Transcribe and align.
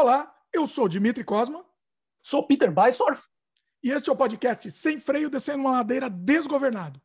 Olá, 0.00 0.34
eu 0.50 0.66
sou 0.66 0.88
Dimitri 0.88 1.22
Cosma. 1.22 1.62
Sou 2.22 2.46
Peter 2.46 2.72
Beistorff. 2.72 3.22
E 3.82 3.90
este 3.90 4.08
é 4.08 4.12
o 4.14 4.16
podcast 4.16 4.70
Sem 4.70 4.98
Freio 4.98 5.28
Descendo 5.28 5.58
uma 5.58 5.72
Ladeira 5.72 6.08
Desgovernado. 6.08 6.98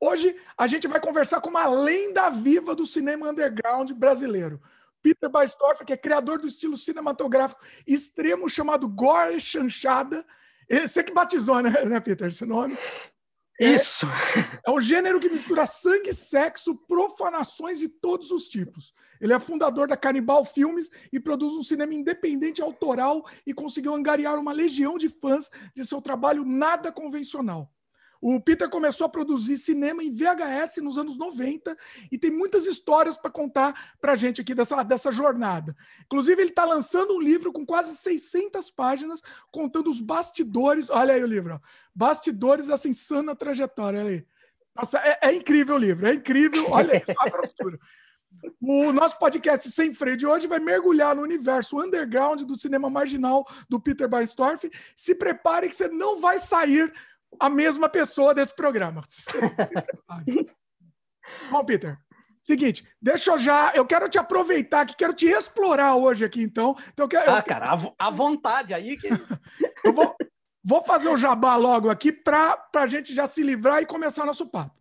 Hoje 0.00 0.34
a 0.58 0.66
gente 0.66 0.88
vai 0.88 1.00
conversar 1.00 1.40
com 1.40 1.48
uma 1.48 1.68
lenda 1.68 2.28
viva 2.28 2.74
do 2.74 2.84
cinema 2.84 3.28
underground 3.28 3.92
brasileiro. 3.92 4.60
Peter 5.00 5.30
Beistorff, 5.30 5.84
que 5.84 5.92
é 5.92 5.96
criador 5.96 6.40
do 6.40 6.48
estilo 6.48 6.76
cinematográfico 6.76 7.64
extremo 7.86 8.48
chamado 8.48 8.88
Gore 8.88 9.38
Chanchada. 9.38 10.26
Você 10.68 11.04
que 11.04 11.14
batizou, 11.14 11.62
né, 11.62 11.84
né 11.84 12.00
Peter, 12.00 12.26
esse 12.26 12.44
nome? 12.44 12.76
É, 13.60 13.74
Isso. 13.74 14.06
É, 14.06 14.70
é 14.70 14.70
um 14.70 14.80
gênero 14.80 15.20
que 15.20 15.28
mistura 15.28 15.66
sangue, 15.66 16.14
sexo, 16.14 16.74
profanações 16.74 17.78
de 17.78 17.90
todos 17.90 18.30
os 18.30 18.48
tipos. 18.48 18.94
Ele 19.20 19.34
é 19.34 19.38
fundador 19.38 19.86
da 19.86 19.98
Canibal 19.98 20.46
Filmes 20.46 20.88
e 21.12 21.20
produz 21.20 21.52
um 21.52 21.62
cinema 21.62 21.92
independente 21.92 22.62
autoral 22.62 23.22
e 23.46 23.52
conseguiu 23.52 23.94
angariar 23.94 24.38
uma 24.38 24.52
legião 24.52 24.96
de 24.96 25.10
fãs 25.10 25.50
de 25.76 25.84
seu 25.84 26.00
trabalho 26.00 26.42
nada 26.42 26.90
convencional. 26.90 27.70
O 28.20 28.38
Peter 28.40 28.68
começou 28.68 29.06
a 29.06 29.10
produzir 29.10 29.56
cinema 29.56 30.02
em 30.04 30.12
VHS 30.12 30.76
nos 30.82 30.98
anos 30.98 31.16
90 31.16 31.76
e 32.12 32.18
tem 32.18 32.30
muitas 32.30 32.66
histórias 32.66 33.16
para 33.16 33.30
contar 33.30 33.96
para 34.00 34.12
a 34.12 34.16
gente 34.16 34.40
aqui 34.40 34.54
dessa, 34.54 34.82
dessa 34.82 35.10
jornada. 35.10 35.74
Inclusive, 36.04 36.42
ele 36.42 36.50
está 36.50 36.64
lançando 36.64 37.14
um 37.14 37.20
livro 37.20 37.52
com 37.52 37.64
quase 37.64 37.96
600 37.96 38.70
páginas 38.70 39.22
contando 39.50 39.90
os 39.90 40.00
bastidores. 40.00 40.90
Olha 40.90 41.14
aí 41.14 41.22
o 41.22 41.26
livro, 41.26 41.54
ó, 41.54 41.60
bastidores 41.94 42.66
dessa 42.66 42.88
insana 42.88 43.34
trajetória. 43.34 44.00
Olha 44.00 44.10
aí. 44.10 44.26
Nossa, 44.76 44.98
é, 44.98 45.18
é 45.22 45.34
incrível 45.34 45.76
o 45.76 45.78
livro, 45.78 46.06
é 46.06 46.14
incrível. 46.14 46.70
Olha 46.70 46.96
isso, 46.96 47.18
a 47.18 47.28
grossura. 47.28 47.78
O 48.60 48.92
nosso 48.92 49.18
podcast 49.18 49.70
Sem 49.70 49.92
Freio 49.92 50.16
de 50.16 50.26
hoje 50.26 50.46
vai 50.46 50.60
mergulhar 50.60 51.16
no 51.16 51.22
universo 51.22 51.78
underground 51.78 52.42
do 52.42 52.56
cinema 52.56 52.88
marginal 52.88 53.46
do 53.68 53.80
Peter 53.80 54.08
Beistorff. 54.08 54.70
Se 54.96 55.14
prepare 55.14 55.68
que 55.68 55.76
você 55.76 55.88
não 55.88 56.20
vai 56.20 56.38
sair 56.38 56.92
a 57.38 57.50
mesma 57.50 57.88
pessoa 57.88 58.34
desse 58.34 58.54
programa. 58.54 59.02
Bom, 61.50 61.64
Peter, 61.64 61.98
seguinte, 62.42 62.86
deixa 63.00 63.30
eu 63.30 63.38
já. 63.38 63.72
Eu 63.74 63.86
quero 63.86 64.08
te 64.08 64.18
aproveitar 64.18 64.86
que 64.86 64.96
quero 64.96 65.14
te 65.14 65.26
explorar 65.26 65.94
hoje 65.94 66.24
aqui, 66.24 66.42
então. 66.42 66.74
então 66.92 67.04
eu 67.04 67.08
quero, 67.08 67.30
ah, 67.30 67.38
eu, 67.38 67.42
cara, 67.44 67.78
à 67.98 68.10
vontade 68.10 68.74
aí. 68.74 68.96
Que... 68.96 69.08
eu 69.84 69.92
vou, 69.92 70.16
vou 70.64 70.82
fazer 70.82 71.08
o 71.08 71.16
jabá 71.16 71.56
logo 71.56 71.90
aqui 71.90 72.10
para 72.10 72.58
a 72.74 72.86
gente 72.86 73.14
já 73.14 73.28
se 73.28 73.42
livrar 73.42 73.82
e 73.82 73.86
começar 73.86 74.26
nosso 74.26 74.46
papo. 74.46 74.79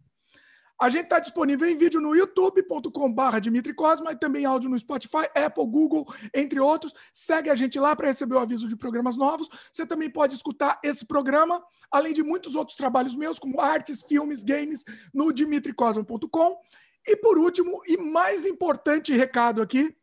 A 0.80 0.88
gente 0.88 1.03
está 1.03 1.19
disponível 1.19 1.69
em 1.69 1.75
vídeo 1.75 1.99
no 1.99 2.16
youtube.com.br 2.16 3.39
Dimitri 3.41 3.73
Cosma 3.73 4.13
e 4.13 4.16
também 4.16 4.45
áudio 4.45 4.69
no 4.69 4.80
Spotify, 4.80 5.27
Apple, 5.36 5.66
Google, 5.66 6.05
entre 6.33 6.58
outros. 6.58 6.94
Segue 7.11 7.49
a 7.49 7.55
gente 7.55 7.77
lá 7.77 7.94
para 7.97 8.08
receber 8.08 8.36
o 8.36 8.39
aviso 8.39 8.66
de 8.66 8.77
programas 8.77 9.17
novos. 9.17 9.49
Você 9.73 9.86
também 9.86 10.09
pode 10.09 10.36
escutar 10.36 10.80
esse 10.81 11.05
programa, 11.05 11.61
além 11.91 12.13
de 12.13 12.23
muitos 12.23 12.55
outros 12.55 12.77
trabalhos 12.77 13.13
meus, 13.13 13.38
como 13.38 13.59
artes, 13.59 14.03
filmes, 14.03 14.41
games, 14.41 14.86
no 15.13 15.33
dimitricosma.com. 15.33 16.58
E 17.05 17.16
por 17.17 17.38
último, 17.38 17.81
e 17.86 17.97
mais 17.97 18.45
importante 18.45 19.14
recado 19.14 19.61
aqui, 19.61 19.93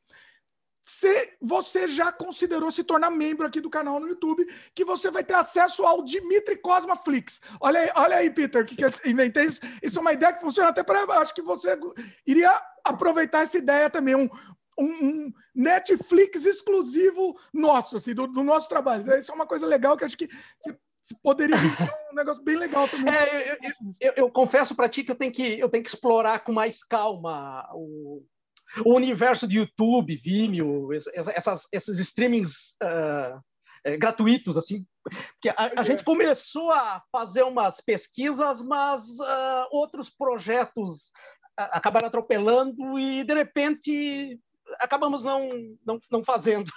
se 0.86 1.32
você 1.42 1.88
já 1.88 2.12
considerou 2.12 2.70
se 2.70 2.84
tornar 2.84 3.10
membro 3.10 3.44
aqui 3.44 3.60
do 3.60 3.68
canal 3.68 3.98
no 3.98 4.06
YouTube, 4.06 4.46
que 4.72 4.84
você 4.84 5.10
vai 5.10 5.24
ter 5.24 5.34
acesso 5.34 5.84
ao 5.84 6.04
Dimitri 6.04 6.56
Cosma 6.56 6.94
Flix. 6.94 7.40
Olha 7.60 7.80
aí, 7.80 7.90
olha 7.96 8.16
aí 8.18 8.30
Peter, 8.30 8.64
que, 8.64 8.76
que 8.76 8.84
eu 8.84 8.92
inventei 9.04 9.46
isso. 9.46 9.60
Isso 9.82 9.98
é 9.98 10.00
uma 10.00 10.12
ideia 10.12 10.32
que 10.32 10.40
funciona 10.40 10.68
até 10.68 10.84
para. 10.84 11.02
Acho 11.18 11.34
que 11.34 11.42
você 11.42 11.76
iria 12.24 12.52
aproveitar 12.84 13.42
essa 13.42 13.58
ideia 13.58 13.90
também. 13.90 14.14
Um, 14.14 14.30
um, 14.78 14.84
um 14.86 15.32
Netflix 15.52 16.44
exclusivo 16.46 17.36
nosso, 17.52 17.96
assim, 17.96 18.14
do, 18.14 18.28
do, 18.28 18.44
nosso 18.44 18.68
trabalho. 18.68 19.18
Isso 19.18 19.32
é 19.32 19.34
uma 19.34 19.46
coisa 19.46 19.66
legal 19.66 19.96
que 19.96 20.04
acho 20.04 20.16
que 20.16 20.28
você, 20.60 20.78
poderia 21.20 21.56
um 22.12 22.14
negócio 22.14 22.44
bem 22.44 22.54
legal 22.54 22.86
também. 22.86 23.12
É, 23.12 23.50
eu, 23.50 23.56
eu, 23.60 23.72
eu, 24.00 24.12
eu 24.18 24.30
confesso 24.30 24.72
para 24.72 24.88
ti 24.88 25.02
que 25.02 25.10
eu 25.10 25.16
tenho 25.16 25.32
que, 25.32 25.58
eu 25.58 25.68
tenho 25.68 25.82
que 25.82 25.90
explorar 25.90 26.44
com 26.44 26.52
mais 26.52 26.84
calma 26.84 27.68
o 27.74 28.24
o 28.84 28.94
universo 28.94 29.46
de 29.46 29.58
YouTube, 29.58 30.16
Vimeo, 30.16 30.92
essas, 30.92 31.66
esses 31.72 31.98
streamings 31.98 32.76
uh, 32.82 33.40
é, 33.84 33.96
gratuitos, 33.96 34.56
assim, 34.56 34.84
que 35.40 35.48
a, 35.48 35.72
a, 35.76 35.82
gente 35.82 36.02
começou 36.02 36.72
a 36.72 37.02
fazer 37.12 37.44
umas 37.44 37.80
pesquisas, 37.80 38.60
mas 38.60 39.02
uh, 39.20 39.68
outros 39.70 40.10
projetos 40.10 41.06
uh, 41.58 41.70
acabaram 41.70 42.08
atropelando 42.08 42.98
e, 42.98 43.22
de 43.22 43.32
repente, 43.32 44.40
acabamos 44.80 45.22
não, 45.22 45.48
não, 45.86 46.00
não 46.10 46.24
fazendo. 46.24 46.70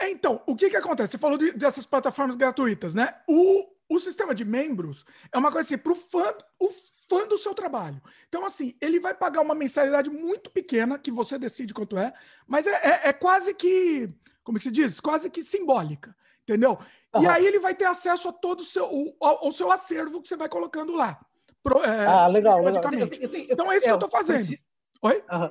É, 0.00 0.10
então, 0.10 0.42
o 0.46 0.54
que, 0.54 0.70
que 0.70 0.76
acontece? 0.76 1.12
Você 1.12 1.18
falou 1.18 1.38
de, 1.38 1.52
dessas 1.52 1.86
plataformas 1.86 2.36
gratuitas, 2.36 2.94
né? 2.94 3.14
O, 3.28 3.66
o 3.88 4.00
sistema 4.00 4.34
de 4.34 4.44
membros 4.44 5.04
é 5.32 5.38
uma 5.38 5.50
coisa 5.50 5.66
assim, 5.66 5.78
para 5.78 5.92
o 5.92 5.96
fã, 5.96 6.34
o 6.58 6.70
fã 7.08 7.26
do 7.26 7.38
seu 7.38 7.54
trabalho. 7.54 8.00
Então, 8.28 8.44
assim, 8.44 8.74
ele 8.80 8.98
vai 8.98 9.14
pagar 9.14 9.40
uma 9.40 9.54
mensalidade 9.54 10.10
muito 10.10 10.50
pequena, 10.50 10.98
que 10.98 11.10
você 11.10 11.38
decide 11.38 11.74
quanto 11.74 11.96
é, 11.98 12.12
mas 12.46 12.66
é, 12.66 12.74
é, 12.74 13.08
é 13.08 13.12
quase 13.12 13.54
que, 13.54 14.12
como 14.42 14.56
é 14.56 14.60
que 14.60 14.64
se 14.64 14.72
diz? 14.72 15.00
Quase 15.00 15.30
que 15.30 15.42
simbólica, 15.42 16.14
entendeu? 16.42 16.78
Uhum. 17.14 17.22
E 17.22 17.26
aí 17.26 17.46
ele 17.46 17.60
vai 17.60 17.74
ter 17.74 17.86
acesso 17.86 18.28
a 18.28 18.32
todo 18.32 18.60
o 18.60 18.64
seu, 18.64 19.16
ao 19.20 19.52
seu 19.52 19.70
acervo 19.70 20.20
que 20.20 20.28
você 20.28 20.36
vai 20.36 20.48
colocando 20.48 20.94
lá. 20.94 21.18
Pro, 21.62 21.82
é, 21.82 22.06
ah, 22.06 22.26
legal, 22.26 22.62
legal. 22.62 22.82
Eu 22.84 22.90
tenho, 22.90 23.22
eu 23.22 23.28
tenho, 23.28 23.46
então 23.50 23.70
é 23.72 23.76
isso 23.76 23.84
que 23.84 23.90
eu 23.90 23.94
estou 23.94 24.10
fazendo. 24.10 24.36
Preciso... 24.36 24.60
Oi? 25.02 25.24
Uhum. 25.30 25.50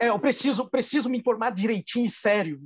É, 0.00 0.08
eu 0.08 0.18
preciso, 0.18 0.66
preciso 0.66 1.10
me 1.10 1.18
informar 1.18 1.50
direitinho 1.50 2.06
e 2.06 2.10
sério. 2.10 2.58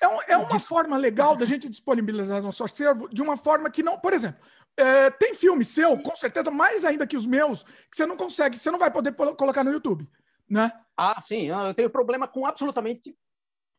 É, 0.00 0.08
um, 0.08 0.22
é 0.28 0.36
uma 0.38 0.58
forma 0.58 0.96
legal 0.96 1.36
da 1.36 1.44
gente 1.44 1.68
disponibilizar 1.68 2.42
nosso 2.42 2.64
acervo 2.64 3.06
de 3.10 3.20
uma 3.20 3.36
forma 3.36 3.70
que 3.70 3.82
não. 3.82 3.98
Por 3.98 4.14
exemplo, 4.14 4.40
é, 4.80 5.10
tem 5.10 5.34
filme 5.34 5.64
seu, 5.64 5.96
com 5.98 6.16
certeza, 6.16 6.50
mais 6.50 6.84
ainda 6.84 7.06
que 7.06 7.16
os 7.16 7.26
meus, 7.26 7.62
que 7.62 7.96
você 7.96 8.06
não 8.06 8.16
consegue, 8.16 8.58
você 8.58 8.70
não 8.70 8.78
vai 8.78 8.90
poder 8.90 9.14
colocar 9.14 9.62
no 9.64 9.72
YouTube, 9.72 10.08
né? 10.48 10.72
Ah, 10.96 11.20
sim. 11.22 11.48
Eu 11.48 11.74
tenho 11.74 11.90
problema 11.90 12.26
com 12.28 12.46
absolutamente 12.46 13.16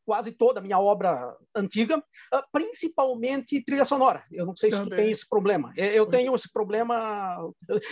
quase 0.06 0.32
toda 0.32 0.60
a 0.60 0.64
minha 0.64 0.80
obra 0.80 1.36
antiga, 1.56 2.04
ah, 2.34 2.46
principalmente 2.52 3.64
trilha 3.64 3.86
sonora. 3.86 4.24
Eu 4.32 4.46
não 4.46 4.56
sei 4.56 4.72
se 4.72 4.78
Também. 4.78 4.92
tu 4.92 4.96
tem 4.96 5.12
esse 5.12 5.28
problema. 5.28 5.74
Eu 5.76 6.06
tenho 6.06 6.36
esse 6.36 6.52
problema. 6.52 7.38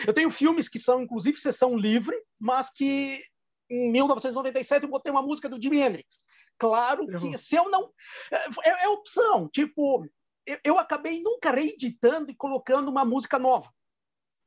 Eu 0.06 0.14
tenho 0.14 0.31
filmes 0.31 0.68
que 0.68 0.80
são, 0.80 1.02
inclusive, 1.02 1.40
sessão 1.40 1.78
livre, 1.78 2.16
mas 2.40 2.70
que 2.72 3.24
em 3.70 3.91
1997 3.91 4.84
eu 4.84 4.90
botei 4.90 5.12
uma 5.12 5.22
música 5.22 5.47
do 5.47 5.62
Jimi 5.62 5.80
Hendrix. 5.80 6.20
Claro 6.58 7.08
que 7.08 7.38
se 7.38 7.56
eu 7.56 7.70
não. 7.70 7.90
É, 8.31 8.84
é 8.84 8.90
opção. 8.90 9.47
Tipo, 9.47 10.06
eu, 10.64 10.78
acabei 10.78 11.22
nunca 11.22 11.52
reeditando 11.52 12.32
e 12.32 12.36
colocando 12.36 12.90
uma 12.90 13.06
música 13.06 13.38
nova, 13.38 13.72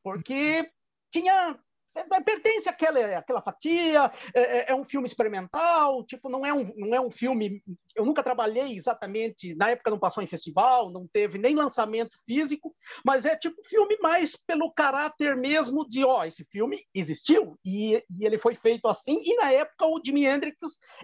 porque 0.03 0.71
tinha 1.13 1.59
é, 1.95 2.21
pertence 2.23 2.69
àquela, 2.69 3.19
àquela 3.19 3.43
fatia, 3.43 4.11
é, 4.35 4.41
é, 4.41 4.71
é, 4.71 4.75
um 4.75 4.85
filme 4.85 5.07
experimental, 5.07 6.05
tipo, 6.05 6.29
não 6.29 6.45
é, 6.45 6.53
um, 6.53 6.73
não 6.77 6.95
é 6.95 7.01
um 7.01 7.11
filme. 7.11 7.63
Eu 7.95 8.05
nunca 8.05 8.23
trabalhei 8.23 8.75
exatamente, 8.75 9.55
na 9.55 9.71
época 9.71 9.91
não 9.91 9.99
passou 9.99 10.23
em 10.23 10.27
festival, 10.27 10.91
não 10.91 11.07
teve 11.07 11.39
nem 11.39 11.55
lançamento 11.55 12.17
físico, 12.25 12.75
mas 13.05 13.25
é 13.25 13.37
tipo 13.37 13.57
filme 13.65 13.97
mais 14.01 14.37
pelo 14.37 14.73
caráter 14.73 15.37
mesmo 15.37 15.87
de, 15.87 16.05
ó, 16.05 16.25
esse 16.25 16.45
filme 16.45 16.83
existiu 16.95 17.59
e, 17.65 17.97
e 18.19 18.27
ele 18.27 18.39
foi 18.39 18.55
feito 18.55 18.89
assim, 18.89 19.19
e 19.23 19.37
na 19.37 19.51
época 19.51 19.87
o 19.87 20.01
Jimi 20.05 20.27
Hendrix 20.27 20.57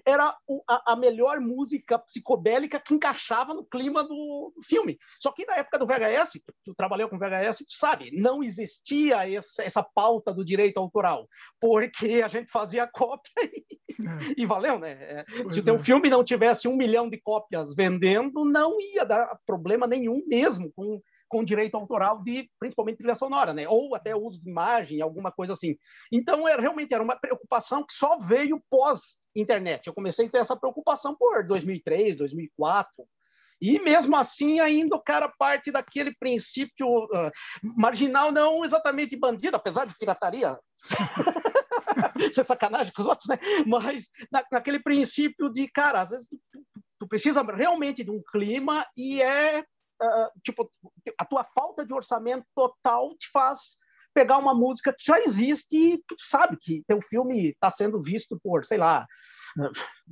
era 0.07 0.37
o, 0.47 0.63
a, 0.69 0.93
a, 0.93 0.97
melhor 0.97 1.41
música 1.41 1.99
psicodélica 1.99 2.81
que 2.81 2.95
encaixava 2.95 3.55
no 3.55 3.65
clima 3.65 4.03
do 4.05 4.53
filme. 4.65 4.99
Só 5.21 5.33
que 5.33 5.45
na 5.45 5.57
época 5.57 5.79
do 5.79 5.87
VHS, 5.87 6.41
tu 6.65 6.75
trabalhou 6.75 7.09
com 7.09 7.19
VHS, 7.19 7.59
tu 7.59 7.77
sabe, 7.77 8.11
não 8.13 8.43
existia 8.43 9.31
essa, 9.31 9.63
essa 9.63 9.83
pauta 9.83 10.33
do 10.33 10.45
direito 10.45 10.79
autoral, 10.79 11.29
porque 11.61 12.23
a 12.25 12.29
gente 12.29 12.51
fazia 12.51 12.87
cópia 12.87 13.33
e, 13.43 13.79
é. 14.07 14.35
e 14.37 14.47
valeu, 14.47 14.79
né? 14.79 14.93
É, 14.93 15.25
se 15.51 15.61
o 15.61 15.65
teu 15.65 15.75
é. 15.75 15.79
filme 15.79 16.09
não 16.09 16.25
tivesse 16.25 16.69
um 16.69 16.77
milhão 16.79 17.11
de 17.11 17.21
cópias 17.21 17.75
vendendo, 17.75 18.45
não 18.45 18.81
ia 18.81 19.05
dar 19.05 19.39
problema 19.45 19.87
nenhum 19.87 20.23
mesmo 20.27 20.73
com 20.75 21.01
com 21.29 21.45
direito 21.45 21.77
autoral 21.77 22.23
de 22.23 22.51
principalmente 22.59 22.97
trilha 22.97 23.15
sonora, 23.15 23.53
né? 23.53 23.69
Ou 23.69 23.95
até 23.95 24.17
uso 24.17 24.43
de 24.43 24.49
imagem, 24.49 25.03
alguma 25.03 25.31
coisa 25.31 25.53
assim. 25.53 25.77
Então, 26.11 26.49
era, 26.49 26.61
realmente 26.61 26.95
era 26.95 27.03
uma 27.03 27.17
preocupação 27.17 27.85
que 27.85 27.93
só 27.93 28.17
veio 28.19 28.63
pós 28.71 29.19
internet. 29.37 29.87
Eu 29.87 29.95
comecei 29.95 30.27
a 30.27 30.31
ter 30.31 30.39
essa 30.39 30.57
preocupação 30.57 31.15
por 31.15 31.47
2003, 31.47 32.17
2004, 32.17 33.07
e 33.61 33.79
mesmo 33.81 34.17
assim, 34.17 34.61
ainda 34.61 34.97
o 34.97 35.03
cara 35.03 35.29
parte 35.29 35.71
daquele 35.73 36.15
princípio 36.15 36.87
uh, 37.05 37.31
marginal, 37.63 38.31
não 38.31 38.65
exatamente 38.65 39.17
bandido, 39.17 39.57
apesar 39.57 39.85
de 39.85 39.99
pirataria. 39.99 40.57
ser 42.33 42.45
sacanagem 42.45 42.93
com 42.93 43.03
os 43.03 43.09
outros, 43.09 43.29
né? 43.29 43.39
Mas 43.67 44.09
na, 44.31 44.43
naquele 44.51 44.81
princípio 44.81 45.51
de, 45.51 45.69
cara, 45.69 46.01
às 46.01 46.11
vezes 46.11 46.29
tu, 46.29 46.39
tu, 47.01 47.09
precisa 47.09 47.43
realmente 47.43 48.05
de 48.05 48.11
um 48.11 48.23
clima 48.23 48.87
e 48.97 49.23
é 49.23 49.61
uh, 49.61 50.41
tipo 50.43 50.69
a 51.19 51.25
tua 51.25 51.45
falta 51.45 51.85
de 51.85 51.93
orçamento 51.93 52.45
total 52.55 53.17
te 53.17 53.29
faz 53.31 53.79
pegar 54.15 54.39
uma 54.39 54.55
música 54.55 54.93
que 54.93 55.05
já 55.07 55.21
existe 55.21 55.77
e 55.77 55.99
tu 55.99 56.17
sabe 56.19 56.57
que 56.61 56.83
teu 56.89 57.01
filme 57.01 57.51
está 57.51 57.71
sendo 57.71 58.03
visto 58.03 58.39
por, 58.43 58.65
sei 58.65 58.79
lá, 58.79 59.07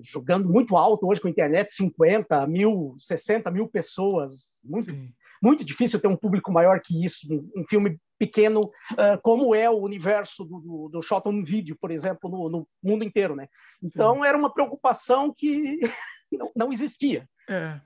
jogando 0.00 0.48
muito 0.48 0.76
alto 0.76 1.06
hoje 1.08 1.20
com 1.20 1.28
a 1.28 1.30
internet, 1.30 1.72
50 1.72 2.46
mil, 2.46 2.94
60 2.98 3.50
mil 3.50 3.68
pessoas, 3.68 4.58
muito, 4.62 4.94
muito 5.42 5.64
difícil 5.64 6.00
ter 6.00 6.08
um 6.08 6.16
público 6.16 6.52
maior 6.52 6.80
que 6.80 7.04
isso, 7.04 7.26
um, 7.32 7.62
um 7.62 7.64
filme 7.68 7.98
pequeno, 8.18 8.70
uh, 8.92 9.20
como 9.22 9.54
é 9.54 9.68
o 9.68 9.78
universo 9.78 10.44
do, 10.44 10.60
do, 10.60 10.88
do 10.88 11.02
Shot 11.02 11.28
on 11.28 11.42
Video, 11.42 11.76
por 11.76 11.90
exemplo, 11.90 12.30
no, 12.30 12.48
no 12.48 12.68
mundo 12.82 13.04
inteiro, 13.04 13.34
né? 13.34 13.48
Então, 13.82 14.16
Sim. 14.16 14.26
era 14.26 14.36
uma 14.36 14.52
preocupação 14.52 15.34
que 15.36 15.78
não, 16.32 16.52
não 16.56 16.72
existia. 16.72 17.28
É. 17.48 17.80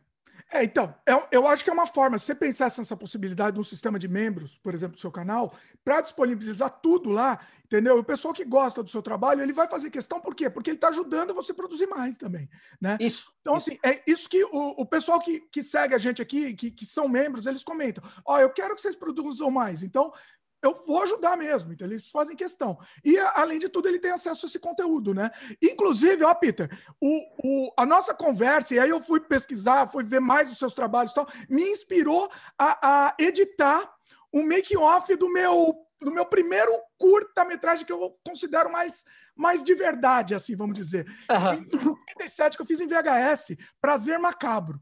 É, 0.53 0.65
então, 0.65 0.95
eu, 1.07 1.27
eu 1.31 1.47
acho 1.47 1.65
que 1.65 1.71
é 1.71 1.73
uma 1.73 1.87
forma, 1.87 2.19
se 2.19 2.27
você 2.27 2.35
pensasse 2.35 2.79
nessa 2.79 2.97
possibilidade 2.97 3.55
de 3.55 3.61
um 3.61 3.65
sistema 3.65 3.99
de 3.99 4.09
membros, 4.09 4.59
por 4.59 4.75
exemplo, 4.75 4.97
do 4.97 5.01
seu 5.01 5.11
canal, 5.11 5.55
para 5.85 6.01
disponibilizar 6.01 6.71
tudo 6.83 7.11
lá, 7.11 7.39
entendeu? 7.65 7.99
O 7.99 8.05
pessoal 8.05 8.35
que 8.35 8.45
gosta 8.45 8.83
do 8.83 8.91
seu 8.91 9.03
trabalho, 9.03 9.43
ele 9.43 9.53
vai 9.53 9.69
fazer 9.69 9.91
questão, 9.91 10.21
por 10.21 10.35
quê? 10.35 10.51
Porque 10.51 10.71
ele 10.71 10.77
está 10.77 10.89
ajudando 10.89 11.35
você 11.35 11.53
a 11.53 11.55
produzir 11.55 11.87
mais 11.87 12.19
também, 12.19 12.49
né? 12.81 12.99
Isso. 13.01 13.33
Então, 13.41 13.57
isso. 13.57 13.71
assim, 13.71 13.79
é 13.85 14.03
isso 14.07 14.29
que 14.29 14.45
o, 14.45 14.81
o 14.81 14.87
pessoal 14.87 15.21
que, 15.21 15.41
que 15.53 15.63
segue 15.63 15.95
a 15.95 15.99
gente 15.99 16.21
aqui, 16.21 16.55
que, 16.55 16.71
que 16.71 16.85
são 16.85 17.09
membros, 17.09 17.47
eles 17.47 17.65
comentam. 17.65 18.03
Ó, 18.25 18.37
oh, 18.37 18.39
eu 18.39 18.51
quero 18.51 18.75
que 18.75 18.81
vocês 18.81 18.97
produzam 18.97 19.51
mais. 19.51 19.83
Então, 19.83 20.13
eu 20.62 20.83
vou 20.87 21.03
ajudar 21.03 21.37
mesmo, 21.37 21.73
então 21.73 21.87
eles 21.87 22.09
fazem 22.09 22.37
questão. 22.37 22.79
E, 23.05 23.19
além 23.19 23.59
de 23.59 23.69
tudo, 23.69 23.89
ele 23.89 23.99
tem 23.99 24.11
acesso 24.11 24.47
a 24.47 24.49
esse 24.49 24.59
conteúdo, 24.59 25.15
né? 25.15 25.31
Inclusive, 25.62 26.25
ó, 26.25 26.35
Peter, 26.35 26.71
o, 27.01 27.21
o, 27.43 27.73
a 27.77 27.87
nossa 27.87 28.15
conversa, 28.15 28.75
e 28.75 28.79
aí 28.79 28.91
eu 28.91 29.03
fui 29.03 29.21
pesquisar, 29.21 29.89
fui 29.89 30.05
ver 30.05 30.21
mais 30.21 30.53
os 30.53 30.59
seus 30.59 30.75
trabalhos 30.75 31.12
e 31.12 31.15
tal, 31.15 31.29
me 31.49 31.62
inspirou 31.62 32.31
a, 32.59 33.07
a 33.07 33.15
editar 33.19 33.91
um 34.33 34.43
make-off 34.43 35.15
do 35.17 35.33
meu 35.33 35.75
do 36.03 36.11
meu 36.11 36.25
primeiro 36.25 36.73
curta-metragem 36.97 37.85
que 37.85 37.93
eu 37.93 38.19
considero 38.27 38.73
mais, 38.73 39.05
mais 39.37 39.62
de 39.62 39.75
verdade, 39.75 40.35
assim, 40.35 40.57
vamos 40.57 40.75
dizer. 40.75 41.07
Uhum. 41.31 41.53
Em 41.53 41.85
97, 41.85 42.57
que 42.57 42.62
eu 42.62 42.67
fiz 42.67 42.81
em 42.81 42.87
VHS, 42.87 43.57
Prazer 43.83 44.19
Macabro 44.19 44.81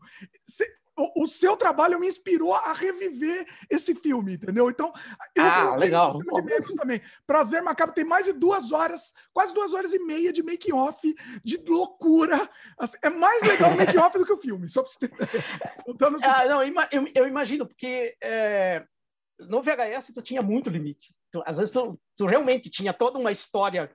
o, 1.17 1.27
seu 1.27 1.57
trabalho 1.57 1.99
me 1.99 2.09
inspirou 2.09 2.55
a 2.55 2.73
reviver 2.73 3.47
esse 3.71 3.95
filme, 3.95 4.35
entendeu? 4.35 4.69
Então, 4.69 4.93
eu 5.35 5.45
ah, 5.45 5.77
legal. 5.77 6.19
De 6.19 6.77
também. 6.77 7.01
Prazer 7.27 7.63
Macabro 7.63 7.95
tem 7.95 8.05
mais 8.05 8.27
de 8.27 8.33
duas 8.33 8.73
horas, 8.73 9.13
quase 9.33 9.55
duas 9.55 9.73
horas 9.75 9.93
e 9.93 9.99
meia 10.01 10.33
de 10.33 10.43
make-off, 10.43 11.15
de 11.45 11.57
loucura. 11.67 12.49
Assim, 12.79 12.99
é 13.03 13.11
mais 13.11 13.43
legal 13.43 13.73
o 13.73 13.77
make-off 13.77 14.19
do 14.19 14.27
que 14.27 14.33
o 14.33 14.39
filme, 14.39 14.69
só 14.69 14.83
para 14.83 14.91
você 14.91 15.09
ter 15.09 15.19
então, 15.87 16.15
ah, 16.23 16.45
não, 16.47 16.63
eu, 16.63 17.07
eu, 17.15 17.27
imagino, 17.27 17.67
porque 17.67 18.17
é, 18.23 18.85
no 19.39 19.63
VHS 19.63 20.13
tu 20.15 20.23
tinha 20.23 20.43
muito 20.43 20.71
limite. 20.71 21.15
Tu, 21.31 21.43
às 21.47 21.59
vezes 21.59 21.73
tu, 21.73 21.99
tu 22.17 22.27
realmente 22.27 22.71
tinha 22.71 22.93
toda 22.93 23.19
uma 23.19 23.33
história 23.33 23.91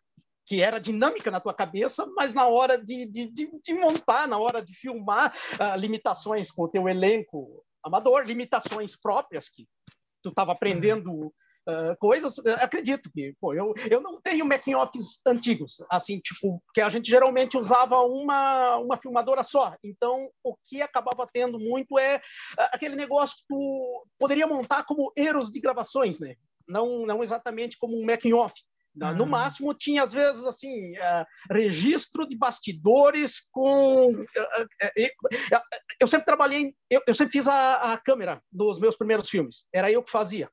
que 0.46 0.62
era 0.62 0.80
dinâmica 0.80 1.32
na 1.32 1.40
tua 1.40 1.54
cabeça, 1.54 2.06
mas 2.16 2.34
na 2.34 2.48
hora 2.48 2.78
de, 2.78 3.06
de, 3.06 3.30
de, 3.32 3.50
de 3.62 3.74
montar, 3.74 4.28
na 4.28 4.38
hora 4.38 4.62
de 4.62 4.74
filmar, 4.74 5.34
uh, 5.54 5.78
limitações 5.78 6.52
com 6.52 6.64
o 6.64 6.70
teu 6.70 6.88
elenco 6.88 7.64
amador, 7.84 8.26
limitações 8.26 8.96
próprias 8.96 9.50
que 9.50 9.68
tu 10.22 10.30
estava 10.30 10.54
aprendendo 10.54 11.28
uh, 11.68 11.98
coisas. 12.00 12.38
Eu 12.46 12.56
acredito 12.56 13.10
que, 13.12 13.36
pô, 13.40 13.54
eu, 13.54 13.74
eu 13.90 14.02
não 14.02 14.22
tenho 14.22 14.46
making-offs 14.46 15.20
antigos, 15.26 15.78
assim, 15.90 16.20
tipo, 16.20 16.62
que 16.74 16.82
a 16.82 16.90
gente 16.90 17.10
geralmente 17.10 17.58
usava 17.58 18.00
uma, 18.02 18.78
uma 18.78 18.98
filmadora 18.98 19.44
só. 19.44 19.76
Então, 19.84 20.30
o 20.44 20.56
que 20.66 20.82
acabava 20.82 21.28
tendo 21.32 21.60
muito 21.60 21.98
é 22.00 22.18
uh, 22.18 22.70
aquele 22.72 22.96
negócio 22.96 23.38
que 23.38 23.44
tu 23.48 24.06
poderia 24.20 24.48
montar 24.48 24.84
como 24.86 25.12
erros 25.16 25.52
de 25.52 25.60
gravações, 25.60 26.20
né? 26.20 26.36
Não, 26.68 27.06
não 27.06 27.22
exatamente 27.22 27.78
como 27.78 27.98
um 27.98 28.06
making-off. 28.06 28.54
No 28.96 29.26
máximo, 29.26 29.74
tinha, 29.74 30.04
às 30.04 30.14
vezes, 30.14 30.44
assim, 30.46 30.96
uh, 30.98 31.26
registro 31.52 32.28
de 32.28 32.38
bastidores 32.38 33.42
com... 33.52 34.12
Uh, 34.12 34.22
uh, 34.22 35.62
eu 36.00 36.08
sempre 36.08 36.26
trabalhei, 36.26 36.76
eu, 36.90 37.02
eu 37.08 37.14
sempre 37.14 37.32
fiz 37.32 37.48
a, 37.48 37.94
a, 37.94 37.98
câmera 37.98 38.42
dos 38.52 38.80
meus 38.80 38.96
primeiros 38.96 39.30
filmes. 39.30 39.66
Era 39.74 39.92
eu 39.92 40.04
que 40.04 40.12
fazia. 40.12 40.48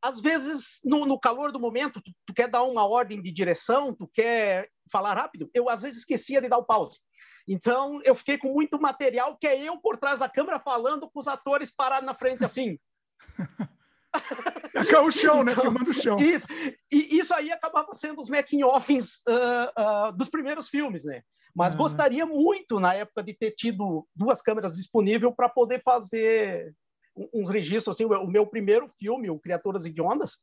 às 0.00 0.20
vezes, 0.20 0.80
no, 0.84 1.04
no, 1.06 1.18
calor 1.18 1.50
do 1.50 1.58
momento, 1.58 2.00
tu, 2.00 2.12
tu, 2.24 2.32
quer 2.32 2.48
dar 2.48 2.62
uma 2.62 2.86
ordem 2.86 3.20
de 3.20 3.32
direção, 3.32 3.92
tu 3.92 4.08
quer 4.14 4.68
falar 4.90 5.14
rápido, 5.14 5.50
eu, 5.52 5.68
às 5.68 5.82
vezes, 5.82 5.98
esquecia 5.98 6.40
de 6.40 6.48
dar 6.48 6.58
o 6.58 6.64
pause. 6.64 6.98
Então, 7.48 8.00
eu 8.04 8.14
fiquei 8.14 8.38
com 8.38 8.52
muito 8.52 8.80
material 8.80 9.36
que 9.36 9.46
é 9.46 9.60
eu 9.60 9.80
por 9.80 9.96
trás 9.96 10.20
da 10.20 10.28
câmera 10.28 10.60
falando 10.60 11.10
com 11.10 11.18
os 11.18 11.26
atores 11.26 11.70
parados 11.74 12.06
na 12.06 12.14
frente, 12.14 12.44
assim... 12.44 12.78
É 14.90 15.00
o 15.00 15.10
chão, 15.10 15.42
né? 15.42 15.52
Então, 15.52 15.64
Filmando 15.64 15.90
o 15.90 15.94
chão. 15.94 16.18
Isso. 16.18 16.46
E 16.90 17.18
isso 17.18 17.34
aí 17.34 17.50
acabava 17.50 17.92
sendo 17.94 18.20
os 18.20 18.28
making-offs 18.28 19.22
uh, 19.28 20.08
uh, 20.08 20.12
dos 20.12 20.28
primeiros 20.28 20.68
filmes, 20.68 21.04
né? 21.04 21.22
Mas 21.54 21.72
uhum. 21.72 21.78
gostaria 21.78 22.24
muito, 22.24 22.78
na 22.78 22.94
época, 22.94 23.22
de 23.22 23.34
ter 23.34 23.52
tido 23.52 24.06
duas 24.14 24.40
câmeras 24.40 24.76
disponíveis 24.76 25.34
para 25.34 25.48
poder 25.48 25.80
fazer 25.80 26.72
uns 27.34 27.48
registros. 27.48 27.96
Assim, 27.96 28.04
o 28.04 28.26
meu 28.26 28.46
primeiro 28.46 28.88
filme, 28.98 29.30
o 29.30 29.38
Criaturas 29.38 29.84
Idiondas, 29.84 30.36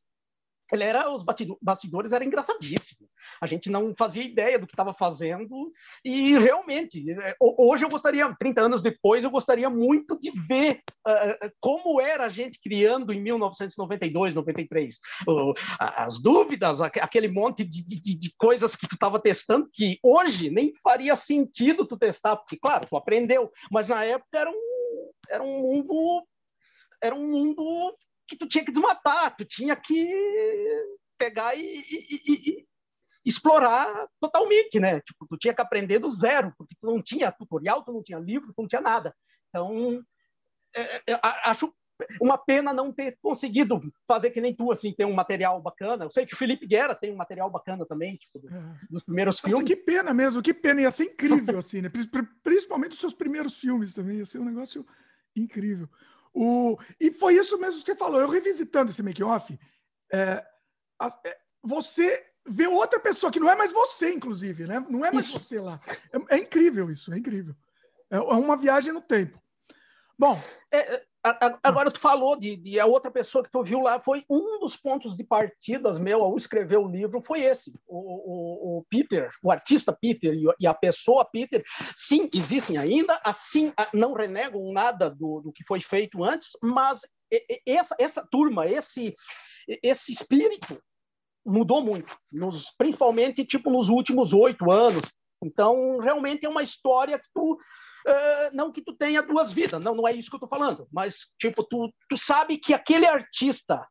ele 0.72 0.84
era 0.84 1.12
os 1.12 1.24
bastidores 1.62 2.12
era 2.12 2.26
engraçadíssimo. 2.26 3.08
A 3.42 3.48
gente 3.48 3.70
não 3.70 3.94
fazia 3.94 4.24
ideia 4.24 4.58
do 4.58 4.68
que 4.68 4.74
estava 4.74 4.94
fazendo 4.94 5.72
e 6.04 6.38
realmente 6.38 7.12
é, 7.12 7.36
hoje 7.40 7.86
eu 7.86 7.90
gostaria, 7.90 8.34
30 8.40 8.62
anos 8.62 8.82
depois, 8.82 9.24
eu 9.24 9.30
gostaria 9.30 9.70
muito 9.70 10.18
de 10.20 10.32
ver 10.48 10.82
uh, 11.08 11.52
como 11.60 12.02
era 12.02 12.26
a 12.26 12.30
gente 12.30 12.60
criando 12.60 13.14
em 13.14 13.22
1992, 13.22 14.34
93, 14.34 14.96
uh, 15.28 15.54
as 15.80 16.20
dúvidas, 16.20 16.82
aquele 16.82 17.28
monte 17.28 17.64
de, 17.64 17.86
de, 17.86 18.18
de 18.18 18.34
coisas 18.38 18.76
que 18.76 18.88
tu 18.88 18.96
estava 18.96 19.20
testando 19.20 19.70
que 19.72 20.00
hoje 20.02 20.50
nem 20.50 20.72
faria 20.84 21.16
sentido 21.16 21.86
tu 21.86 21.98
testar, 21.98 22.36
porque 22.38 22.58
claro, 22.58 22.88
tu 22.88 22.96
aprendeu, 22.96 23.52
mas 23.72 23.88
na 23.88 24.04
época 24.04 24.38
era 24.38 24.50
um 24.50 24.76
era 25.30 25.44
um 25.44 25.62
mundo 25.62 26.28
era 27.02 27.16
um 27.16 27.28
mundo 27.28 27.96
que 28.28 28.36
tu 28.36 28.48
tinha 28.48 28.64
que 28.64 28.72
desmatar, 28.72 29.36
tu 29.36 29.46
tinha 29.46 29.76
que 29.76 30.12
pegar 31.18 31.56
e, 31.56 31.62
e, 31.62 32.60
e, 32.60 32.68
explorar 33.26 34.08
totalmente, 34.22 34.80
né? 34.80 35.00
Tipo, 35.02 35.26
tu 35.28 35.38
tinha 35.38 35.54
que 35.54 35.62
aprender 35.62 36.00
do 36.00 36.08
zero, 36.08 36.54
porque 36.58 36.76
tu 36.80 36.88
não 36.88 37.02
tinha 37.02 37.32
tutorial, 37.32 37.84
tu 37.84 37.92
não 37.92 38.04
tinha 38.04 38.20
livro, 38.20 38.54
tu 38.54 38.62
não 38.62 38.68
tinha 38.68 38.82
nada. 38.82 39.16
Então, 39.50 40.04
é, 40.76 41.14
é, 41.14 41.20
acho 41.46 41.74
uma 42.22 42.38
pena 42.38 42.74
não 42.74 42.92
ter 42.92 43.18
conseguido 43.22 43.82
fazer 44.06 44.30
que 44.30 44.42
nem 44.42 44.54
tu, 44.54 44.72
assim, 44.72 44.94
ter 44.94 45.06
um 45.06 45.14
material 45.14 45.62
bacana. 45.62 46.04
Eu 46.06 46.12
sei 46.12 46.26
que 46.26 46.34
o 46.34 46.38
Felipe 46.38 46.68
Guerra 46.68 46.94
tem 46.94 47.12
um 47.12 47.16
material 47.16 47.50
bacana 47.50 47.86
também, 47.86 48.16
tipo, 48.18 48.40
dos, 48.40 48.52
é. 48.52 48.80
dos 48.90 49.04
primeiros 49.04 49.40
filmes. 49.40 49.60
Nossa, 49.60 49.76
que 49.76 49.82
pena 49.82 50.14
mesmo, 50.14 50.42
que 50.42 50.54
pena. 50.54 50.82
Ia 50.82 50.92
ser 50.92 51.06
incrível, 51.06 51.58
assim, 51.58 51.82
né? 51.82 51.90
Principalmente 52.44 52.92
os 52.92 53.00
seus 53.00 53.14
primeiros 53.14 53.58
filmes 53.58 53.94
também. 53.94 54.18
Ia 54.18 54.26
ser 54.26 54.40
um 54.40 54.46
negócio 54.46 54.86
incrível. 55.36 55.90
O, 56.36 56.78
e 57.00 57.14
foi 57.14 57.36
isso 57.36 57.58
mesmo 57.58 57.80
que 57.80 57.86
você 57.86 57.96
falou. 57.96 58.20
Eu 58.20 58.28
revisitando 58.28 58.92
esse 58.92 59.02
make-off, 59.02 59.58
é, 60.12 60.46
é, 61.02 61.38
você 61.64 62.26
vê 62.46 62.68
outra 62.68 63.00
pessoa 63.00 63.32
que 63.32 63.40
não 63.40 63.50
é 63.50 63.56
mais 63.56 63.72
você, 63.72 64.12
inclusive, 64.12 64.68
né? 64.68 64.86
Não 64.90 65.06
é 65.06 65.12
mais 65.12 65.28
isso. 65.28 65.40
você 65.40 65.62
lá. 65.62 65.80
É, 66.12 66.36
é, 66.36 66.38
incrível 66.38 66.92
isso, 66.92 67.14
é 67.14 67.18
incrível. 67.18 67.56
É, 68.12 68.18
é 68.18 68.20
uma 68.20 68.58
viagem 68.58 68.92
no 68.92 69.02
tempo. 69.02 69.42
Bom. 70.20 70.40
É, 70.70 70.96
é 70.96 71.06
Agora, 71.64 71.90
tu 71.90 72.00
falou 72.00 72.36
de, 72.36 72.56
de, 72.56 72.80
a 72.80 72.86
outra 72.86 73.10
pessoa 73.10 73.44
que 73.44 73.50
tu 73.50 73.64
viu 73.64 73.80
lá, 73.80 74.00
foi 74.00 74.24
um 74.30 74.60
dos 74.60 74.78
pontos 74.78 75.16
de 75.16 75.24
partidas 75.24 75.98
meu 75.98 76.24
ao 76.24 76.38
escrever 76.38 76.78
o 76.78 76.88
livro, 76.88 77.20
foi 77.20 77.42
esse. 77.42 77.74
O, 77.88 77.98
o, 77.98 78.78
o 78.78 78.86
Peter, 78.88 79.32
o 79.44 79.50
artista 79.50 79.92
Peter 79.92 80.36
e 80.60 80.68
a 80.68 80.74
pessoa 80.74 81.26
Peter, 81.26 81.64
sim, 81.96 82.30
existem 82.32 82.78
ainda, 82.78 83.20
assim, 83.26 83.74
não 83.92 84.14
renegam 84.14 84.72
nada 84.72 85.10
do, 85.10 85.42
do 85.42 85.52
que 85.52 85.64
foi 85.66 85.82
feito 85.82 86.24
antes, 86.24 86.50
mas 86.62 87.02
essa, 87.66 87.96
essa 88.00 88.24
turma, 88.30 88.68
esse, 88.68 89.16
esse 89.82 90.12
espírito 90.12 90.80
mudou 91.44 91.84
muito, 91.84 92.16
nos, 92.32 92.72
principalmente 92.78 93.44
tipo 93.44 93.72
nos 93.72 93.90
últimos 93.90 94.32
oito 94.32 94.70
anos. 94.70 95.04
Então, 95.44 95.98
realmente 95.98 96.46
é 96.46 96.50
uma 96.50 96.64
história 96.64 97.18
que 97.18 97.28
tu 97.34 97.58
Uh, 98.08 98.54
não 98.54 98.72
que 98.72 98.84
tu 98.84 98.94
tenha 98.96 99.24
duas 99.24 99.52
vidas, 99.52 99.84
não, 99.84 99.96
não 99.96 100.08
é 100.08 100.14
isso 100.14 100.30
que 100.30 100.36
eu 100.36 100.38
estou 100.38 100.50
falando, 100.50 100.88
mas 100.92 101.32
tipo 101.40 101.64
tu, 101.64 101.92
tu 102.08 102.16
sabe 102.16 102.56
que 102.58 102.72
aquele 102.72 103.08
artista 103.08 103.84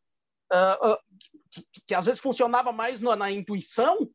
uh, 0.53 0.93
uh, 0.93 0.97
que, 1.51 1.65
que, 1.89 1.95
às 1.95 2.07
vezes 2.07 2.21
funcionava 2.21 2.71
mais 2.71 3.01
na, 3.01 3.17
na, 3.17 3.31
intuição 3.33 4.09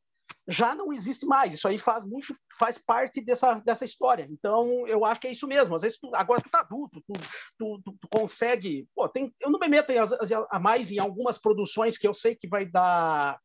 já 0.48 0.74
não 0.74 0.94
existe 0.94 1.26
mais. 1.26 1.54
Isso 1.54 1.68
aí 1.68 1.78
faz 1.78 2.06
muito, 2.06 2.34
faz 2.58 2.78
parte 2.78 3.22
dessa, 3.22 3.60
dessa 3.60 3.84
história. 3.84 4.28
Então 4.32 4.88
eu 4.88 5.04
acho 5.04 5.20
que 5.20 5.28
é 5.28 5.32
isso 5.32 5.48
mesmo. 5.48 5.76
Às 5.76 5.82
vezes 5.82 5.98
tu, 6.00 6.10
agora 6.14 6.42
tu 6.42 6.50
tá 6.50 6.62
adulto, 6.62 7.02
tu, 7.02 7.14
tu, 7.58 7.82
tu, 7.84 7.98
tu 8.00 8.08
consegue. 8.10 8.88
Pô, 8.96 9.08
tem, 9.10 9.34
eu 9.42 9.52
não 9.52 9.60
me 9.60 9.68
meto 9.68 9.92
a, 9.92 10.48
a 10.56 10.60
mais 10.60 10.92
em 10.92 11.00
algumas 11.00 11.38
produções 11.38 11.98
que 11.98 12.08
eu 12.08 12.14
sei 12.14 12.36
que 12.36 12.48
vai 12.48 12.66
dar 12.66 13.40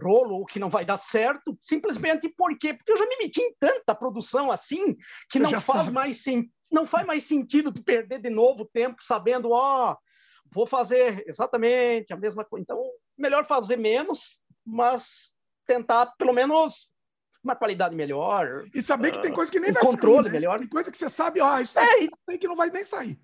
rolo 0.00 0.36
ou 0.36 0.46
que 0.46 0.58
não 0.58 0.68
vai 0.68 0.84
dar 0.84 0.96
certo, 0.96 1.56
simplesmente 1.60 2.28
por 2.28 2.56
quê? 2.58 2.74
Porque 2.74 2.92
eu 2.92 2.98
já 2.98 3.06
me 3.06 3.16
meti 3.18 3.40
em 3.40 3.54
tanta 3.58 3.94
produção 3.94 4.50
assim 4.50 4.96
que 5.30 5.38
não 5.38 5.50
faz, 5.60 5.90
mais 5.90 6.24
não 6.70 6.86
faz 6.86 7.06
mais 7.06 7.24
sentido 7.24 7.72
tu 7.72 7.82
perder 7.82 8.20
de 8.20 8.30
novo 8.30 8.64
tempo 8.64 9.02
sabendo, 9.02 9.50
ó, 9.50 9.92
oh, 9.92 9.96
vou 10.52 10.66
fazer 10.66 11.24
exatamente 11.26 12.12
a 12.12 12.16
mesma 12.16 12.44
coisa. 12.44 12.62
Então, 12.62 12.82
melhor 13.16 13.46
fazer 13.46 13.76
menos, 13.76 14.42
mas 14.64 15.30
tentar 15.66 16.06
pelo 16.18 16.32
menos 16.32 16.90
uma 17.42 17.56
qualidade 17.56 17.94
melhor. 17.94 18.64
E 18.74 18.82
saber 18.82 19.12
que 19.12 19.22
tem 19.22 19.32
coisa 19.32 19.50
que 19.50 19.60
nem 19.60 19.70
um 19.70 19.74
vai 19.74 19.82
controle 19.82 20.16
sair. 20.16 20.24
Né? 20.24 20.32
melhor. 20.32 20.58
Tem 20.58 20.68
coisa 20.68 20.90
que 20.90 20.98
você 20.98 21.08
sabe, 21.08 21.40
ó, 21.40 21.58
isso 21.58 21.78
É, 21.78 22.04
é, 22.04 22.08
tem 22.26 22.38
que 22.38 22.48
não 22.48 22.56
vai 22.56 22.70
nem 22.70 22.84
sair. 22.84 23.18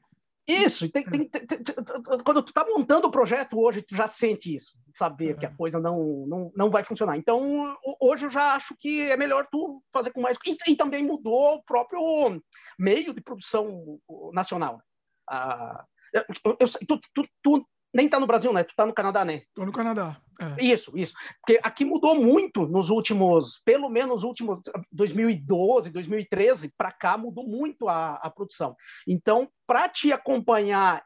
Isso, 0.46 0.88
tem, 0.90 1.04
tem, 1.04 1.26
tem, 1.28 1.46
tem, 1.46 1.74
quando 2.22 2.42
tu 2.42 2.52
tá 2.52 2.66
montando 2.68 3.08
o 3.08 3.10
projeto 3.10 3.58
hoje, 3.58 3.80
tu 3.80 3.96
já 3.96 4.06
sente 4.06 4.54
isso, 4.54 4.76
saber 4.92 5.38
que 5.38 5.46
a 5.46 5.54
coisa 5.54 5.80
não, 5.80 6.26
não, 6.26 6.52
não 6.54 6.70
vai 6.70 6.84
funcionar. 6.84 7.16
Então, 7.16 7.74
hoje 7.98 8.26
eu 8.26 8.30
já 8.30 8.54
acho 8.54 8.76
que 8.78 9.10
é 9.10 9.16
melhor 9.16 9.48
tu 9.50 9.82
fazer 9.90 10.10
com 10.10 10.20
mais. 10.20 10.36
E, 10.44 10.72
e 10.72 10.76
também 10.76 11.02
mudou 11.02 11.54
o 11.54 11.62
próprio 11.62 12.42
meio 12.78 13.14
de 13.14 13.22
produção 13.22 13.98
nacional. 14.34 14.82
Ah, 15.28 15.82
eu, 16.12 16.24
eu, 16.60 16.68
tu, 16.86 17.00
tu, 17.14 17.28
tu, 17.42 17.66
nem 17.94 18.08
tá 18.08 18.18
no 18.18 18.26
Brasil, 18.26 18.52
né? 18.52 18.64
Tu 18.64 18.74
tá 18.74 18.84
no 18.84 18.92
Canadá, 18.92 19.24
né? 19.24 19.42
Tô 19.54 19.64
no 19.64 19.70
Canadá. 19.70 20.20
É. 20.40 20.64
Isso, 20.64 20.92
isso. 20.96 21.14
Porque 21.40 21.60
aqui 21.62 21.84
mudou 21.84 22.16
muito 22.16 22.66
nos 22.66 22.90
últimos, 22.90 23.62
pelo 23.64 23.88
menos 23.88 24.24
últimos 24.24 24.60
2012, 24.90 25.90
2013 25.90 26.72
para 26.76 26.90
cá 26.90 27.16
mudou 27.16 27.46
muito 27.46 27.88
a, 27.88 28.16
a 28.16 28.28
produção. 28.28 28.74
Então, 29.06 29.48
para 29.64 29.88
te 29.88 30.12
acompanhar 30.12 31.04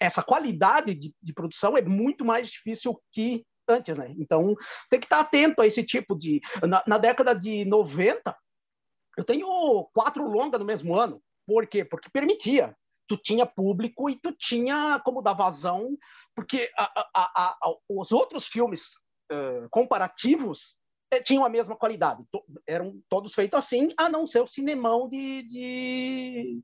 essa 0.00 0.22
qualidade 0.22 0.94
de, 0.94 1.14
de, 1.22 1.32
produção 1.32 1.76
é 1.76 1.82
muito 1.82 2.24
mais 2.24 2.48
difícil 2.48 2.98
que 3.12 3.44
antes, 3.68 3.98
né? 3.98 4.14
Então, 4.18 4.54
tem 4.88 4.98
que 4.98 5.06
estar 5.06 5.20
atento 5.20 5.60
a 5.60 5.66
esse 5.66 5.84
tipo 5.84 6.16
de. 6.16 6.40
Na, 6.66 6.82
na 6.86 6.98
década 6.98 7.34
de 7.34 7.66
90, 7.66 8.34
eu 9.16 9.24
tenho 9.24 9.88
quatro 9.92 10.26
longas 10.26 10.58
no 10.58 10.66
mesmo 10.66 10.96
ano. 10.96 11.22
Por 11.46 11.66
quê? 11.66 11.84
Porque 11.84 12.08
permitia 12.10 12.74
tu 13.06 13.16
tinha 13.16 13.46
público 13.46 14.08
e 14.08 14.16
tu 14.16 14.32
tinha 14.32 15.00
como 15.04 15.22
dar 15.22 15.34
vazão, 15.34 15.96
porque 16.34 16.70
a, 16.76 17.08
a, 17.14 17.56
a, 17.62 17.74
os 17.88 18.12
outros 18.12 18.46
filmes 18.46 18.94
uh, 19.32 19.68
comparativos 19.70 20.76
eh, 21.12 21.20
tinham 21.20 21.44
a 21.44 21.48
mesma 21.48 21.76
qualidade, 21.76 22.24
to, 22.32 22.42
eram 22.66 23.00
todos 23.08 23.34
feitos 23.34 23.58
assim, 23.58 23.88
a 23.96 24.08
não 24.08 24.26
ser 24.26 24.40
o 24.40 24.46
cinemão 24.46 25.08
de, 25.08 25.42
de... 25.42 26.62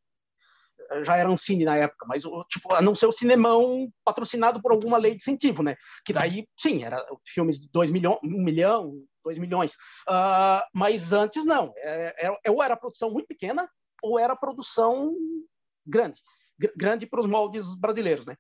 já 1.04 1.16
era 1.16 1.28
Ancine 1.28 1.64
na 1.64 1.76
época, 1.76 2.06
mas 2.08 2.22
tipo, 2.48 2.74
a 2.74 2.82
não 2.82 2.94
ser 2.94 3.06
o 3.06 3.12
cinemão 3.12 3.90
patrocinado 4.04 4.60
por 4.60 4.72
alguma 4.72 4.98
lei 4.98 5.12
de 5.12 5.18
incentivo, 5.18 5.62
né? 5.62 5.76
Que 6.04 6.12
daí, 6.12 6.46
sim, 6.58 6.82
era 6.82 7.04
filmes 7.26 7.60
de 7.60 7.68
2 7.70 7.90
milhões, 7.90 8.18
1 8.24 8.26
um 8.26 8.42
milhão, 8.42 8.92
2 9.24 9.38
milhões, 9.38 9.74
uh, 10.08 10.64
mas 10.74 11.12
antes 11.12 11.44
não, 11.44 11.72
é, 11.76 12.28
é, 12.44 12.50
ou 12.50 12.62
era 12.62 12.76
produção 12.76 13.10
muito 13.10 13.26
pequena, 13.26 13.68
ou 14.02 14.18
era 14.18 14.34
produção 14.34 15.14
grande, 15.86 16.20
grande 16.76 17.06
para 17.06 17.20
os 17.20 17.26
moldes 17.26 17.76
brasileiros, 17.76 18.26
né? 18.26 18.36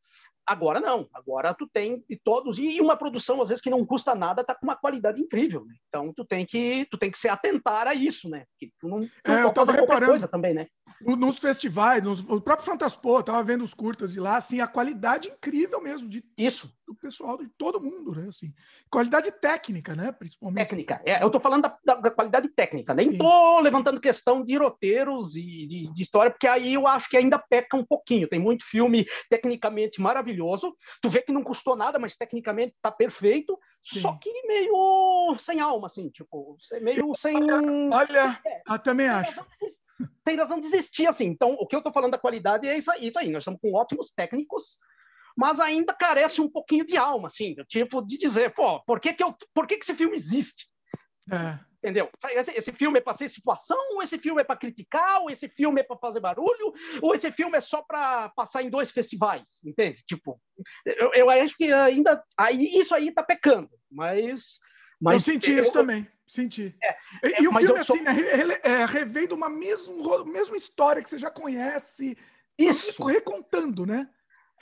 Agora 0.46 0.80
não, 0.80 1.08
agora 1.14 1.54
tu 1.54 1.68
tem 1.72 2.02
de 2.08 2.18
todos 2.24 2.58
e 2.58 2.80
uma 2.80 2.96
produção 2.96 3.40
às 3.40 3.48
vezes 3.48 3.62
que 3.62 3.70
não 3.70 3.86
custa 3.86 4.14
nada 4.14 4.42
tá 4.42 4.54
com 4.54 4.66
uma 4.66 4.74
qualidade 4.74 5.20
incrível, 5.20 5.64
né? 5.64 5.74
Então 5.88 6.12
tu 6.12 6.24
tem 6.24 6.44
que 6.44 6.86
tu 6.90 6.98
tem 6.98 7.10
que 7.10 7.18
se 7.18 7.28
atentar 7.28 7.86
a 7.86 7.94
isso, 7.94 8.28
né? 8.28 8.44
Porque 8.50 8.72
tu 8.80 8.88
não, 8.88 8.98
não 8.98 9.34
é, 9.36 9.44
eu 9.44 9.52
tava 9.52 9.70
reparando 9.70 10.10
coisa 10.10 10.26
também, 10.26 10.52
né? 10.52 10.66
Nos 11.00 11.38
festivais, 11.38 12.02
nos, 12.02 12.20
o 12.28 12.40
próprio 12.40 12.66
Fantaspo, 12.66 13.16
eu 13.16 13.22
tava 13.22 13.42
vendo 13.42 13.64
os 13.64 13.74
curtas 13.74 14.12
de 14.12 14.20
lá, 14.20 14.36
assim, 14.36 14.60
a 14.60 14.66
qualidade 14.66 15.28
incrível 15.28 15.80
mesmo 15.80 16.08
de 16.08 16.24
isso 16.36 16.72
do 16.86 16.94
pessoal 16.94 17.38
de 17.38 17.48
todo 17.56 17.80
mundo, 17.80 18.14
né? 18.14 18.28
Assim, 18.28 18.52
qualidade 18.90 19.30
técnica, 19.30 19.94
né? 19.94 20.10
Principalmente. 20.10 20.68
Técnica. 20.68 21.00
É, 21.06 21.22
eu 21.22 21.30
tô 21.30 21.38
falando 21.38 21.62
da, 21.62 21.78
da, 21.84 21.94
da 21.94 22.10
qualidade 22.10 22.48
técnica. 22.48 22.92
Nem 22.92 23.12
Sim. 23.12 23.18
tô 23.18 23.60
levantando 23.60 24.00
questão 24.00 24.44
de 24.44 24.56
roteiros 24.56 25.36
e 25.36 25.66
de, 25.66 25.92
de, 25.92 26.02
história, 26.02 26.30
porque 26.30 26.48
aí 26.48 26.74
eu 26.74 26.86
acho 26.86 27.08
que 27.08 27.16
ainda 27.16 27.38
peca 27.38 27.76
um 27.76 27.84
pouquinho. 27.84 28.28
Tem 28.28 28.40
muito 28.40 28.64
filme 28.64 29.06
tecnicamente 29.28 30.00
maravilhoso. 30.00 30.76
Tu 31.00 31.08
vê 31.08 31.22
que 31.22 31.32
não 31.32 31.44
custou 31.44 31.76
nada, 31.76 31.98
mas 31.98 32.16
tecnicamente 32.16 32.74
tá 32.82 32.90
perfeito. 32.90 33.58
Sim. 33.80 34.00
Só 34.00 34.12
que 34.20 34.30
meio 34.46 35.36
sem 35.38 35.60
alma, 35.60 35.86
assim, 35.86 36.10
tipo, 36.10 36.56
meio 36.82 37.14
sem. 37.14 37.36
Olha, 37.92 38.40
é, 38.44 38.62
eu 38.68 38.78
também 38.78 39.08
acho 39.08 39.40
tem 40.24 40.36
razão 40.36 40.60
de 40.60 40.66
existir, 40.66 41.06
assim. 41.06 41.26
Então, 41.26 41.52
o 41.52 41.66
que 41.66 41.74
eu 41.74 41.80
estou 41.80 41.92
falando 41.92 42.12
da 42.12 42.18
qualidade 42.18 42.68
é 42.68 42.76
isso 42.76 42.90
aí, 42.90 43.08
isso 43.08 43.18
aí. 43.18 43.30
Nós 43.30 43.42
estamos 43.42 43.60
com 43.60 43.72
ótimos 43.74 44.10
técnicos, 44.10 44.78
mas 45.36 45.60
ainda 45.60 45.94
carece 45.94 46.40
um 46.40 46.50
pouquinho 46.50 46.84
de 46.84 46.96
alma, 46.96 47.28
assim, 47.28 47.54
tipo, 47.68 48.04
de 48.04 48.18
dizer, 48.18 48.52
pô, 48.54 48.80
por 48.84 49.00
que 49.00 49.12
que, 49.12 49.22
eu, 49.22 49.34
por 49.54 49.66
que, 49.66 49.76
que 49.76 49.84
esse 49.84 49.94
filme 49.94 50.16
existe? 50.16 50.68
É. 51.32 51.58
Entendeu? 51.82 52.10
Esse, 52.32 52.50
esse, 52.50 52.72
filme 52.72 52.98
é 52.98 53.00
para 53.00 53.16
ser 53.16 53.30
situação, 53.30 53.78
ou 53.94 54.02
esse 54.02 54.18
filme 54.18 54.42
é 54.42 54.44
para 54.44 54.56
criticar, 54.56 55.22
ou 55.22 55.30
esse 55.30 55.48
filme 55.48 55.80
é 55.80 55.82
para 55.82 55.96
fazer 55.96 56.20
barulho, 56.20 56.74
ou 57.00 57.14
esse 57.14 57.32
filme 57.32 57.56
é 57.56 57.60
só 57.60 57.80
para 57.80 58.28
passar 58.30 58.62
em 58.62 58.68
dois 58.68 58.90
festivais, 58.90 59.60
entende? 59.64 60.02
Tipo, 60.06 60.38
eu, 60.84 61.10
eu 61.14 61.30
acho 61.30 61.56
que 61.56 61.72
ainda 61.72 62.22
aí, 62.36 62.66
isso 62.78 62.94
aí 62.94 63.08
está 63.08 63.22
pecando, 63.22 63.70
mas, 63.90 64.58
mas 65.00 65.26
eu 65.26 65.32
senti 65.32 65.52
eu, 65.52 65.60
isso 65.60 65.72
também. 65.72 66.06
Senti. 66.30 66.76
É, 66.80 66.96
e, 67.24 67.42
e 67.42 67.48
o 67.48 67.52
filme, 67.58 67.80
assim, 67.80 68.00
né, 68.02 68.14
é, 68.62 68.84
revendo 68.84 69.34
uma 69.34 69.50
mesma, 69.50 70.24
mesma 70.24 70.56
história 70.56 71.02
que 71.02 71.10
você 71.10 71.18
já 71.18 71.28
conhece. 71.28 72.16
Isso. 72.56 73.02
Recontando, 73.02 73.84
né? 73.84 74.08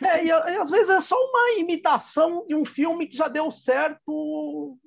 É, 0.03 0.25
e, 0.25 0.29
e, 0.29 0.33
às 0.33 0.71
vezes 0.71 0.89
é 0.89 0.99
só 0.99 1.15
uma 1.15 1.59
imitação 1.59 2.47
de 2.47 2.55
um 2.55 2.65
filme 2.65 3.07
que 3.07 3.15
já 3.15 3.29
deu 3.29 3.51
certo 3.51 4.79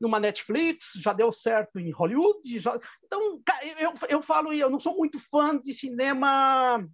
numa 0.00 0.20
Netflix, 0.20 0.92
já 1.02 1.12
deu 1.12 1.32
certo 1.32 1.80
em 1.80 1.90
Hollywood. 1.90 2.60
Já... 2.60 2.78
Então, 3.04 3.42
eu, 3.76 3.92
eu 4.08 4.22
falo, 4.22 4.52
eu 4.52 4.70
não 4.70 4.78
sou 4.78 4.96
muito 4.96 5.18
fã 5.18 5.58
de 5.58 5.72
cinema 5.72 6.86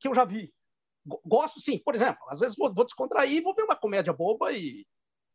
que 0.00 0.08
eu 0.08 0.14
já 0.14 0.24
vi. 0.24 0.50
Gosto, 1.26 1.60
sim, 1.60 1.78
por 1.84 1.94
exemplo, 1.94 2.22
às 2.30 2.40
vezes 2.40 2.56
vou, 2.56 2.72
vou 2.72 2.86
descontrair, 2.86 3.42
vou 3.42 3.54
ver 3.54 3.64
uma 3.64 3.76
comédia 3.76 4.14
boba 4.14 4.50
e 4.50 4.86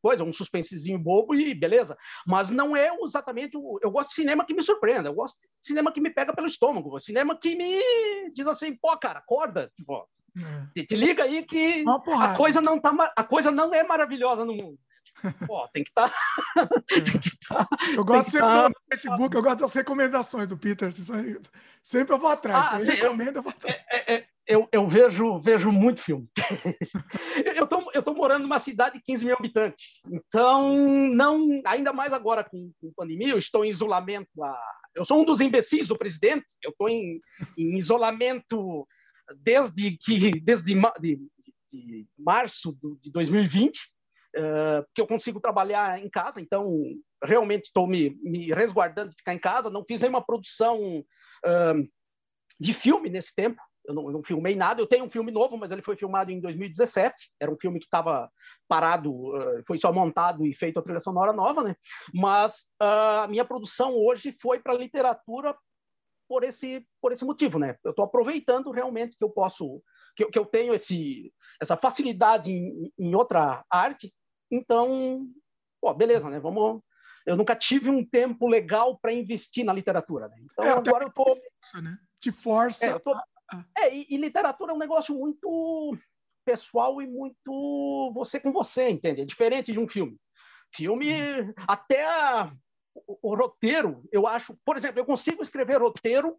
coisa, 0.03 0.23
um 0.25 0.33
suspensezinho 0.33 0.99
bobo 0.99 1.33
e 1.33 1.55
beleza. 1.55 1.97
Mas 2.27 2.49
não 2.49 2.75
é 2.75 2.89
exatamente. 3.01 3.55
O... 3.55 3.79
Eu 3.81 3.89
gosto 3.89 4.09
de 4.09 4.15
cinema 4.15 4.45
que 4.45 4.53
me 4.53 4.61
surpreenda, 4.61 5.07
eu 5.07 5.13
gosto 5.13 5.35
de 5.39 5.47
cinema 5.61 5.93
que 5.93 6.01
me 6.01 6.09
pega 6.09 6.35
pelo 6.35 6.45
estômago, 6.47 6.99
cinema 6.99 7.37
que 7.39 7.55
me 7.55 8.29
diz 8.33 8.45
assim, 8.45 8.75
pô, 8.75 8.95
cara, 8.97 9.19
acorda, 9.19 9.71
tipo, 9.77 10.05
é. 10.75 10.83
te, 10.83 10.95
liga 10.95 11.23
aí 11.23 11.43
que 11.43 11.85
a 12.19 12.35
coisa 12.35 12.59
não 12.59 12.77
tá, 12.79 13.13
a 13.15 13.23
coisa 13.23 13.49
não 13.49 13.73
é 13.73 13.83
maravilhosa 13.83 14.43
no 14.43 14.53
mundo. 14.53 14.77
Pô, 15.47 15.67
tem 15.69 15.83
que 15.83 15.89
estar. 15.89 16.09
Tá... 16.09 16.67
tá... 17.47 17.67
Eu 17.95 18.03
gosto 18.03 18.31
sempre 18.31 18.47
tá... 18.47 18.69
no 18.69 18.75
Facebook, 18.89 19.35
eu 19.35 19.41
gosto 19.41 19.59
das 19.59 19.73
recomendações 19.73 20.49
do 20.49 20.57
Peter. 20.57 20.89
Sempre 21.81 22.13
eu 22.13 22.19
vou 22.19 22.29
atrás. 22.29 22.67
Ah, 22.71 22.81
eu, 22.81 23.15
eu 23.15 23.43
vou 23.43 23.51
atrás. 23.51 23.77
É, 23.89 24.15
é, 24.15 24.27
eu, 24.47 24.67
eu, 24.71 24.87
vejo, 24.87 25.39
vejo 25.39 25.71
muito 25.71 26.01
filme. 26.01 26.27
eu 27.55 27.65
tô, 27.65 27.91
eu 27.93 28.03
tô 28.03 28.13
morando 28.13 28.43
numa 28.43 28.59
cidade 28.59 28.95
de 28.97 29.03
15 29.03 29.25
mil 29.25 29.35
habitantes. 29.35 30.01
Então, 30.05 30.75
não, 31.13 31.61
ainda 31.65 31.93
mais 31.93 32.11
agora 32.11 32.43
com, 32.43 32.71
com 32.79 32.93
pandemia, 32.93 33.29
eu 33.29 33.37
estou 33.37 33.63
em 33.63 33.69
isolamento. 33.69 34.43
A, 34.43 34.71
eu 34.95 35.05
sou 35.05 35.21
um 35.21 35.25
dos 35.25 35.39
imbecis 35.39 35.87
do 35.87 35.97
presidente. 35.97 36.45
Eu 36.61 36.71
estou 36.71 36.89
em, 36.89 37.21
em 37.57 37.77
isolamento 37.77 38.87
desde 39.37 39.97
que 39.97 40.31
desde 40.41 40.75
de, 40.99 41.19
de 41.71 42.07
março 42.17 42.77
de 43.01 43.11
2020, 43.11 43.77
uh, 43.77 44.85
que 44.93 45.01
eu 45.01 45.07
consigo 45.07 45.39
trabalhar 45.39 46.03
em 46.03 46.09
casa. 46.09 46.41
Então, 46.41 46.81
realmente 47.23 47.65
estou 47.65 47.87
me, 47.87 48.17
me 48.21 48.51
resguardando 48.51 49.09
de 49.09 49.15
ficar 49.15 49.33
em 49.33 49.39
casa. 49.39 49.69
Não 49.69 49.85
fiz 49.87 50.01
nenhuma 50.01 50.25
produção 50.25 50.99
uh, 50.99 51.89
de 52.59 52.73
filme 52.73 53.09
nesse 53.09 53.33
tempo. 53.33 53.61
Eu 53.85 53.93
não, 53.93 54.05
eu 54.05 54.11
não, 54.11 54.23
filmei 54.23 54.55
nada. 54.55 54.81
Eu 54.81 54.87
tenho 54.87 55.05
um 55.05 55.09
filme 55.09 55.31
novo, 55.31 55.57
mas 55.57 55.71
ele 55.71 55.81
foi 55.81 55.95
filmado 55.95 56.31
em 56.31 56.39
2017. 56.39 57.31
Era 57.39 57.51
um 57.51 57.57
filme 57.59 57.79
que 57.79 57.85
estava 57.85 58.29
parado, 58.67 59.11
uh, 59.11 59.63
foi 59.65 59.77
só 59.77 59.91
montado 59.91 60.45
e 60.45 60.53
feito 60.53 60.79
a 60.79 60.81
trilha 60.81 60.99
sonora 60.99 61.33
nova, 61.33 61.63
né? 61.63 61.75
Mas 62.13 62.65
a 62.79 63.27
minha 63.29 63.45
produção 63.45 63.95
hoje 63.95 64.31
foi 64.31 64.59
para 64.59 64.73
literatura 64.73 65.55
por 66.27 66.43
esse 66.43 66.85
por 67.01 67.11
esse 67.11 67.25
motivo, 67.25 67.59
né? 67.59 67.75
Eu 67.83 67.91
estou 67.91 68.05
aproveitando 68.05 68.71
realmente 68.71 69.17
que 69.17 69.23
eu 69.23 69.29
posso 69.29 69.81
que, 70.15 70.25
que 70.25 70.39
eu 70.39 70.45
tenho 70.45 70.73
esse 70.73 71.33
essa 71.61 71.75
facilidade 71.75 72.51
em, 72.51 72.91
em 72.97 73.15
outra 73.15 73.65
arte. 73.69 74.13
Então, 74.49 75.27
pô, 75.81 75.93
beleza, 75.93 76.29
né? 76.29 76.39
Vamos 76.39 76.81
eu 77.25 77.37
nunca 77.37 77.55
tive 77.55 77.89
um 77.89 78.05
tempo 78.05 78.47
legal 78.47 78.97
para 78.97 79.13
investir 79.13 79.63
na 79.63 79.73
literatura. 79.73 80.27
Né? 80.27 80.37
Então, 80.41 80.65
é, 80.65 80.69
agora 80.69 81.05
eu 81.05 81.11
tô. 81.11 81.23
Força, 81.23 81.81
né? 81.81 81.97
Te 82.19 82.31
força. 82.31 82.85
É, 82.85 82.99
tô... 82.99 83.15
é 83.77 83.95
e, 83.95 84.07
e, 84.09 84.17
literatura 84.17 84.71
é 84.71 84.75
um 84.75 84.79
negócio 84.79 85.15
muito 85.15 85.97
pessoal 86.45 87.01
e 87.01 87.07
muito 87.07 88.11
você 88.13 88.39
com 88.39 88.51
você, 88.51 88.89
entende? 88.89 89.21
É 89.21 89.25
diferente 89.25 89.71
de 89.71 89.79
um 89.79 89.87
filme. 89.87 90.17
Filme, 90.73 91.13
até 91.67 92.05
a... 92.05 92.51
o, 93.07 93.31
o, 93.31 93.35
roteiro, 93.35 94.03
eu 94.11 94.27
acho. 94.27 94.57
Por 94.65 94.77
exemplo, 94.77 94.99
eu 94.99 95.05
consigo 95.05 95.43
escrever 95.43 95.81
roteiro 95.81 96.37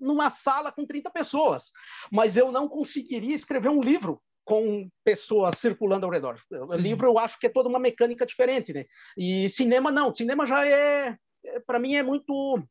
numa 0.00 0.30
sala 0.30 0.72
com 0.72 0.86
30 0.86 1.10
pessoas, 1.10 1.70
mas 2.10 2.36
eu 2.36 2.50
não 2.50 2.68
conseguiria 2.68 3.34
escrever 3.34 3.68
um 3.68 3.80
livro 3.80 4.20
com 4.44 4.88
pessoas 5.04 5.58
circulando 5.58 6.06
ao 6.06 6.12
redor. 6.12 6.40
Sim. 6.48 6.76
Livro 6.78 7.08
eu 7.08 7.18
acho 7.18 7.38
que 7.38 7.46
é 7.46 7.50
toda 7.50 7.68
uma 7.68 7.80
mecânica 7.80 8.24
diferente, 8.24 8.72
né? 8.72 8.84
E 9.18 9.48
cinema 9.50 9.90
não, 9.90 10.14
cinema 10.14 10.46
já 10.46 10.66
é, 10.66 11.16
é 11.44 11.60
para 11.60 11.80
mim 11.80 11.96
é 11.96 12.02
muito 12.02 12.62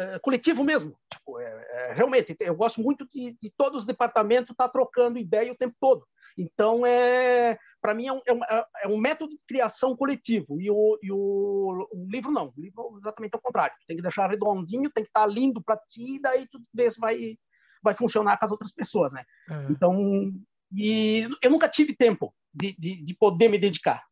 é, 0.00 0.18
coletivo 0.18 0.64
mesmo. 0.64 0.96
Tipo, 1.12 1.38
é, 1.40 1.60
É, 1.80 1.92
realmente, 1.92 2.36
eu 2.40 2.54
gosto 2.54 2.80
muito 2.80 3.06
de, 3.06 3.36
de 3.40 3.50
todos 3.56 3.80
os 3.80 3.86
departamentos 3.86 4.50
estar 4.50 4.66
tá 4.66 4.72
trocando 4.72 5.18
ideia 5.18 5.52
o 5.52 5.56
tempo 5.56 5.74
todo. 5.80 6.06
Então, 6.36 6.84
é, 6.86 7.58
para 7.80 7.94
mim, 7.94 8.06
é 8.06 8.12
um, 8.12 8.44
é, 8.44 8.64
é 8.84 8.88
um, 8.88 8.96
método 8.96 9.32
de 9.32 9.40
criação 9.46 9.96
coletivo. 9.96 10.60
E 10.60 10.70
o, 10.70 10.98
e 11.02 11.10
o, 11.10 11.88
o 11.92 12.06
livro 12.08 12.30
não. 12.30 12.52
O 12.56 12.60
livro 12.60 12.94
é 12.94 12.98
exatamente 12.98 13.34
ao 13.34 13.40
contrário. 13.40 13.74
Tem 13.86 13.96
que 13.96 14.02
deixar 14.02 14.28
redondinho, 14.28 14.90
tem 14.90 15.04
que 15.04 15.10
estar 15.10 15.22
tá 15.22 15.26
lindo 15.26 15.62
para 15.62 15.76
ti, 15.76 16.16
e 16.16 16.20
daí 16.20 16.46
tu 16.50 16.60
vê 16.72 16.90
se 16.90 16.98
vai, 17.00 17.36
vai 17.82 17.94
funcionar 17.94 18.38
com 18.38 18.44
as 18.44 18.52
outras 18.52 18.72
pessoas, 18.72 19.12
né? 19.12 19.24
Então, 19.70 20.32
e 20.76 21.26
eu 21.42 21.50
nunca 21.50 21.68
tive 21.68 21.94
tempo 21.96 22.32
de, 22.54 22.74
de, 22.78 23.02
de 23.02 23.14
poder 23.14 23.48
me 23.48 23.58
dedicar. 23.58 24.02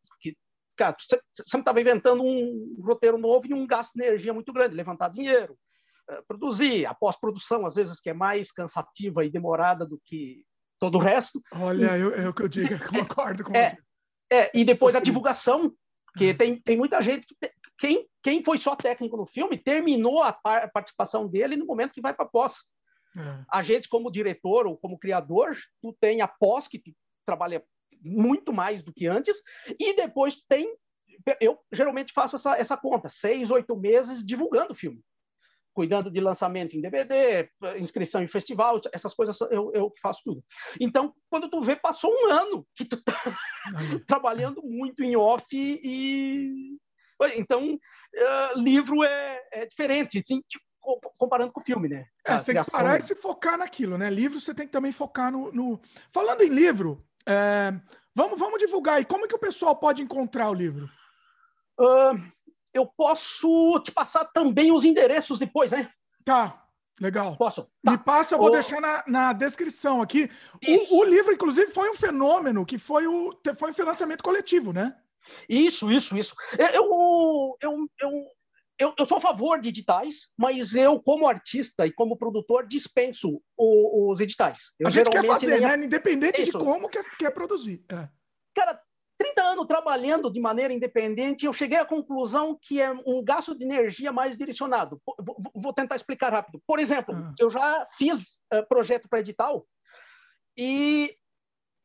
Cara, 0.75 0.95
você 0.97 1.21
sempre 1.45 1.59
estava 1.59 1.81
inventando 1.81 2.23
um 2.23 2.77
roteiro 2.81 3.17
novo 3.17 3.45
e 3.45 3.53
um 3.53 3.67
gasto 3.67 3.93
de 3.93 4.01
energia 4.01 4.33
muito 4.33 4.53
grande, 4.53 4.75
levantar 4.75 5.09
dinheiro, 5.09 5.57
produzir, 6.27 6.85
a 6.85 6.93
pós-produção, 6.93 7.65
às 7.65 7.75
vezes, 7.75 7.99
que 7.99 8.09
é 8.09 8.13
mais 8.13 8.51
cansativa 8.51 9.23
e 9.23 9.29
demorada 9.29 9.85
do 9.85 9.99
que 10.05 10.43
todo 10.79 10.95
o 10.95 11.01
resto. 11.01 11.41
Olha, 11.53 11.97
e, 11.97 12.01
eu, 12.01 12.13
é 12.15 12.29
o 12.29 12.33
que 12.33 12.43
eu 12.43 12.47
digo, 12.47 12.73
eu 12.73 12.79
concordo 13.05 13.43
com 13.43 13.55
é, 13.55 13.69
você. 13.69 13.77
É, 14.31 14.51
e 14.53 14.63
depois 14.63 14.95
a 14.95 14.99
divulgação, 14.99 15.73
que 16.17 16.33
tem, 16.33 16.59
tem 16.59 16.77
muita 16.77 17.01
gente 17.01 17.27
que. 17.27 17.35
Te, 17.35 17.53
quem, 17.77 18.09
quem 18.21 18.43
foi 18.43 18.57
só 18.57 18.75
técnico 18.75 19.15
no 19.15 19.25
filme 19.25 19.57
terminou 19.57 20.21
a, 20.21 20.33
par, 20.33 20.65
a 20.65 20.67
participação 20.67 21.29
dele 21.29 21.55
no 21.55 21.65
momento 21.65 21.93
que 21.93 22.01
vai 22.01 22.13
para 22.13 22.25
pós. 22.25 22.65
É. 23.17 23.43
A 23.49 23.61
gente, 23.61 23.87
como 23.87 24.11
diretor 24.11 24.67
ou 24.67 24.77
como 24.77 24.99
criador, 24.99 25.57
tu 25.81 25.95
tem 25.97 26.19
a 26.19 26.27
pós, 26.27 26.67
que 26.67 26.77
tu 26.77 26.91
trabalha 27.25 27.63
muito 28.01 28.51
mais 28.51 28.83
do 28.83 28.93
que 28.93 29.07
antes, 29.07 29.41
e 29.79 29.95
depois 29.95 30.41
tem. 30.47 30.75
Eu 31.39 31.57
geralmente 31.71 32.11
faço 32.11 32.35
essa, 32.35 32.57
essa 32.57 32.75
conta, 32.75 33.07
seis, 33.07 33.49
oito 33.49 33.77
meses 33.77 34.25
divulgando 34.25 34.73
o 34.73 34.75
filme 34.75 35.01
cuidando 35.79 36.11
de 36.11 36.19
lançamento 36.19 36.75
em 36.75 36.81
DVD, 36.81 37.49
inscrição 37.77 38.21
em 38.21 38.27
festival, 38.27 38.81
essas 38.91 39.13
coisas 39.13 39.39
eu, 39.49 39.71
eu 39.73 39.93
faço 40.01 40.21
tudo. 40.25 40.43
Então, 40.77 41.13
quando 41.29 41.49
tu 41.49 41.61
vê, 41.61 41.73
passou 41.73 42.11
um 42.11 42.29
ano 42.29 42.67
que 42.75 42.83
tu 42.83 43.01
tá 43.01 43.13
trabalhando 44.05 44.61
muito 44.61 45.01
em 45.01 45.15
off 45.15 45.45
e... 45.55 46.77
Então, 47.37 47.75
uh, 47.75 48.59
livro 48.59 49.05
é, 49.05 49.41
é 49.53 49.65
diferente, 49.65 50.19
assim, 50.19 50.41
tipo, 50.49 50.65
comparando 51.17 51.53
com 51.53 51.61
o 51.61 51.63
filme, 51.63 51.87
né? 51.87 52.05
É, 52.25 52.37
você 52.37 52.53
tem 52.53 52.61
que 52.61 52.71
parar 52.71 52.99
e 52.99 53.01
se 53.01 53.15
focar 53.15 53.57
naquilo, 53.57 53.97
né? 53.97 54.09
Livro 54.09 54.41
você 54.41 54.53
tem 54.53 54.65
que 54.65 54.73
também 54.73 54.91
focar 54.91 55.31
no... 55.31 55.49
no... 55.53 55.79
Falando 56.11 56.41
em 56.41 56.49
livro, 56.49 57.01
é... 57.25 57.71
vamos, 58.13 58.37
vamos 58.37 58.59
divulgar 58.59 58.97
aí. 58.97 59.05
Como 59.05 59.29
que 59.29 59.35
o 59.35 59.39
pessoal 59.39 59.77
pode 59.77 60.01
encontrar 60.01 60.49
o 60.49 60.53
livro? 60.53 60.89
Uh, 61.79 62.19
eu 62.73 62.85
posso 62.85 63.79
te 63.81 63.91
passar 63.91 64.25
também 64.25 64.71
os 64.71 64.85
endereços 64.85 65.39
depois, 65.39 65.71
né? 65.71 65.89
Tá, 66.23 66.65
legal. 67.01 67.35
Posso? 67.35 67.63
Tá. 67.83 67.91
Me 67.91 67.97
passa, 67.97 68.35
eu 68.35 68.39
vou 68.39 68.49
o... 68.49 68.51
deixar 68.51 68.79
na, 68.79 69.03
na 69.07 69.33
descrição 69.33 70.01
aqui. 70.01 70.29
O, 70.67 70.99
o, 70.99 71.03
livro, 71.03 71.33
inclusive, 71.33 71.71
foi 71.71 71.89
um 71.89 71.95
fenômeno 71.95 72.65
que 72.65 72.77
foi, 72.77 73.07
o, 73.07 73.31
foi 73.55 73.71
um 73.71 73.73
financiamento 73.73 74.23
coletivo, 74.23 74.73
né? 74.73 74.95
Isso, 75.47 75.91
isso, 75.91 76.17
isso. 76.17 76.35
Eu, 76.57 77.57
eu, 77.61 77.87
eu, 78.01 78.25
eu, 78.79 78.93
eu 78.97 79.05
sou 79.05 79.17
a 79.17 79.21
favor 79.21 79.59
de 79.59 79.69
editais, 79.69 80.29
mas 80.37 80.73
eu, 80.73 80.99
como 81.01 81.27
artista 81.27 81.85
e 81.85 81.91
como 81.91 82.17
produtor, 82.17 82.65
dispenso 82.65 83.41
o, 83.57 84.09
os 84.09 84.19
editais. 84.19 84.71
Eu 84.79 84.87
a 84.87 84.89
gente 84.89 85.09
quer 85.09 85.25
fazer, 85.25 85.59
né? 85.59 85.83
Independente 85.83 86.41
isso. 86.41 86.57
de 86.57 86.57
como 86.57 86.87
quer, 86.87 87.03
quer 87.17 87.31
produzir. 87.31 87.83
É. 87.89 88.07
Cara, 88.55 88.81
30 89.19 89.41
anos 89.41 89.65
trabalhando 89.65 90.31
de 90.31 90.39
maneira 90.39 90.73
independente, 90.73 91.45
eu 91.45 91.51
cheguei 91.51 91.77
à 91.77 91.85
conclusão 91.85 92.57
que 92.59 92.81
é 92.81 92.89
um 93.05 93.21
gasto 93.21 93.53
de 93.53 93.65
energia 93.65 94.13
mais 94.13 94.37
direcionado. 94.37 94.99
Vou 95.53 95.73
tentar 95.73 95.97
explicar 95.97 96.31
rápido. 96.31 96.61
Por 96.65 96.79
exemplo, 96.79 97.13
uhum. 97.13 97.33
eu 97.37 97.49
já 97.49 97.85
fiz 97.97 98.39
uh, 98.53 98.65
projeto 98.69 99.09
para 99.09 99.19
edital 99.19 99.67
e 100.57 101.13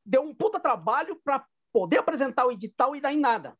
deu 0.07 0.23
um 0.23 0.33
puta 0.33 0.61
trabalho 0.61 1.21
para 1.25 1.45
poder 1.73 1.99
apresentar 1.99 2.47
o 2.47 2.53
edital 2.53 2.95
e 2.95 3.01
dar 3.01 3.13
em 3.13 3.19
nada. 3.19 3.59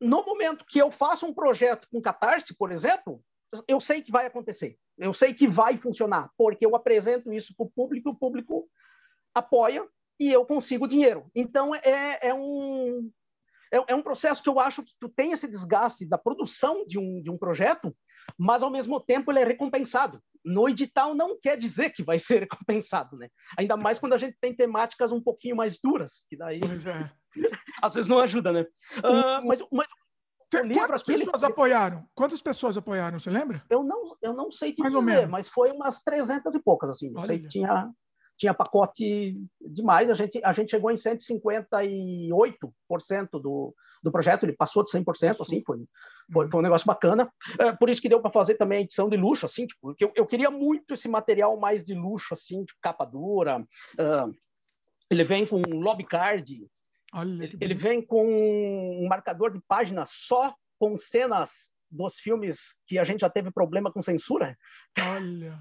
No 0.00 0.24
momento 0.24 0.64
que 0.64 0.78
eu 0.78 0.92
faço 0.92 1.26
um 1.26 1.34
projeto 1.34 1.88
com 1.90 2.00
Catarse, 2.00 2.54
por 2.54 2.70
exemplo, 2.70 3.20
eu 3.66 3.80
sei 3.80 4.00
que 4.00 4.12
vai 4.12 4.26
acontecer. 4.26 4.78
Eu 4.96 5.12
sei 5.12 5.34
que 5.34 5.48
vai 5.48 5.76
funcionar, 5.76 6.30
porque 6.38 6.64
eu 6.64 6.76
apresento 6.76 7.32
isso 7.32 7.52
para 7.56 7.66
o 7.66 7.70
público, 7.70 8.10
o 8.10 8.16
público 8.16 8.70
apoia 9.34 9.84
e 10.18 10.32
eu 10.32 10.44
consigo 10.44 10.88
dinheiro. 10.88 11.30
Então, 11.34 11.74
é, 11.74 12.28
é 12.28 12.34
um, 12.34 13.10
é, 13.72 13.84
é, 13.88 13.94
um 13.94 14.02
processo 14.02 14.42
que 14.42 14.48
eu 14.48 14.58
acho 14.58 14.82
que 14.82 14.92
tu 15.00 15.08
tem 15.08 15.32
esse 15.32 15.48
desgaste 15.48 16.06
da 16.06 16.18
produção 16.18 16.84
de 16.86 16.98
um, 16.98 17.22
de 17.22 17.30
um 17.30 17.38
projeto, 17.38 17.94
mas, 18.38 18.62
ao 18.62 18.70
mesmo 18.70 19.00
tempo, 19.00 19.30
ele 19.30 19.40
é 19.40 19.44
recompensado. 19.44 20.20
No 20.44 20.68
edital 20.68 21.14
não 21.14 21.38
quer 21.40 21.56
dizer 21.56 21.90
que 21.90 22.02
vai 22.02 22.18
ser 22.18 22.40
recompensado, 22.40 23.16
né? 23.16 23.28
Ainda 23.58 23.76
mais 23.76 23.98
quando 23.98 24.14
a 24.14 24.18
gente 24.18 24.36
tem 24.40 24.54
temáticas 24.54 25.12
um 25.12 25.22
pouquinho 25.22 25.56
mais 25.56 25.78
duras, 25.82 26.24
que 26.28 26.36
daí... 26.36 26.60
É. 26.60 27.18
às 27.82 27.94
vezes 27.94 28.08
não 28.08 28.18
ajuda, 28.18 28.52
né? 28.52 28.62
Uh, 28.98 29.46
mas, 29.46 29.60
mas 29.70 29.86
Quantas 30.50 31.02
pessoas 31.02 31.44
apoiaram? 31.44 32.08
Quantas 32.14 32.40
pessoas 32.40 32.76
apoiaram? 32.76 33.18
Você 33.18 33.28
lembra? 33.28 33.62
Eu 33.68 33.84
não, 33.84 34.16
eu 34.22 34.32
não 34.32 34.50
sei 34.50 34.72
te 34.72 34.80
Mais 34.80 34.94
dizer, 34.94 35.28
mas 35.28 35.46
foi 35.46 35.70
umas 35.70 36.00
300 36.00 36.54
e 36.54 36.62
poucas, 36.62 36.88
assim. 36.88 37.12
Olha. 37.14 37.26
Sei 37.26 37.38
que 37.40 37.48
tinha 37.48 37.92
tinha 38.38 38.54
pacote 38.54 39.36
demais. 39.60 40.10
A 40.10 40.14
gente, 40.14 40.40
a 40.44 40.52
gente 40.52 40.70
chegou 40.70 40.90
em 40.90 40.94
158% 40.94 43.28
do, 43.32 43.74
do 44.02 44.12
projeto, 44.12 44.44
ele 44.44 44.56
passou 44.56 44.82
de 44.84 44.92
100%, 44.92 45.40
assim, 45.40 45.62
foi, 45.66 45.84
foi, 46.32 46.48
foi 46.48 46.60
um 46.60 46.62
negócio 46.62 46.86
bacana. 46.86 47.30
É, 47.58 47.72
por 47.72 47.90
isso 47.90 48.00
que 48.00 48.08
deu 48.08 48.22
para 48.22 48.30
fazer 48.30 48.54
também 48.54 48.78
a 48.78 48.82
edição 48.82 49.08
de 49.08 49.16
luxo, 49.16 49.44
assim, 49.44 49.66
tipo, 49.66 49.80
porque 49.82 50.04
eu, 50.04 50.12
eu 50.14 50.24
queria 50.24 50.50
muito 50.50 50.94
esse 50.94 51.08
material 51.08 51.58
mais 51.58 51.82
de 51.82 51.94
luxo, 51.94 52.32
assim, 52.32 52.64
tipo, 52.64 52.78
capa 52.80 53.04
dura. 53.04 53.58
Uh, 53.98 54.32
ele 55.10 55.24
vem 55.24 55.44
com 55.44 55.56
um 55.56 55.80
lobby 55.80 56.04
card, 56.04 56.64
Olha 57.12 57.50
ele 57.60 57.74
vem 57.74 58.00
com 58.04 58.24
um 58.24 59.08
marcador 59.08 59.52
de 59.52 59.60
página 59.66 60.04
só 60.06 60.54
com 60.78 60.96
cenas 60.96 61.72
dos 61.90 62.18
filmes 62.18 62.78
que 62.86 62.98
a 62.98 63.04
gente 63.04 63.20
já 63.20 63.30
teve 63.30 63.50
problema 63.50 63.90
com 63.90 64.02
censura. 64.02 64.56
Olha 65.16 65.58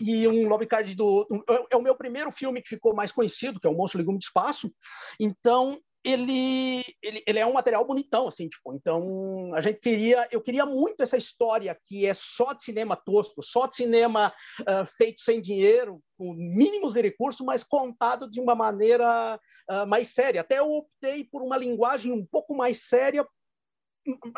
e 0.00 0.28
um 0.28 0.48
lobby 0.48 0.66
card 0.66 0.94
do 0.94 1.26
é 1.70 1.76
o 1.76 1.82
meu 1.82 1.96
primeiro 1.96 2.30
filme 2.30 2.62
que 2.62 2.68
ficou 2.68 2.94
mais 2.94 3.10
conhecido, 3.10 3.58
que 3.58 3.66
é 3.66 3.70
o 3.70 3.74
Monstro 3.74 3.98
Legume 3.98 4.18
de 4.18 4.24
Espaço. 4.24 4.72
Então 5.18 5.80
ele, 6.04 6.84
ele, 7.02 7.22
ele 7.26 7.38
é 7.38 7.46
um 7.46 7.54
material 7.54 7.84
bonitão, 7.86 8.28
assim, 8.28 8.46
tipo, 8.46 8.74
então 8.74 9.54
a 9.54 9.60
gente 9.62 9.80
queria, 9.80 10.28
eu 10.30 10.40
queria 10.42 10.66
muito 10.66 11.02
essa 11.02 11.16
história 11.16 11.76
que 11.86 12.04
é 12.04 12.12
só 12.12 12.52
de 12.52 12.62
cinema 12.62 12.94
tosco, 12.94 13.42
só 13.42 13.66
de 13.66 13.76
cinema 13.76 14.32
uh, 14.60 14.84
feito 14.98 15.22
sem 15.22 15.40
dinheiro, 15.40 16.02
com 16.18 16.34
mínimos 16.34 16.92
de 16.92 17.00
recursos, 17.00 17.40
mas 17.40 17.64
contado 17.64 18.30
de 18.30 18.38
uma 18.38 18.54
maneira 18.54 19.40
uh, 19.70 19.86
mais 19.86 20.08
séria. 20.08 20.42
Até 20.42 20.58
eu 20.58 20.70
optei 20.70 21.24
por 21.24 21.42
uma 21.42 21.56
linguagem 21.56 22.12
um 22.12 22.26
pouco 22.26 22.54
mais 22.54 22.84
séria 22.86 23.26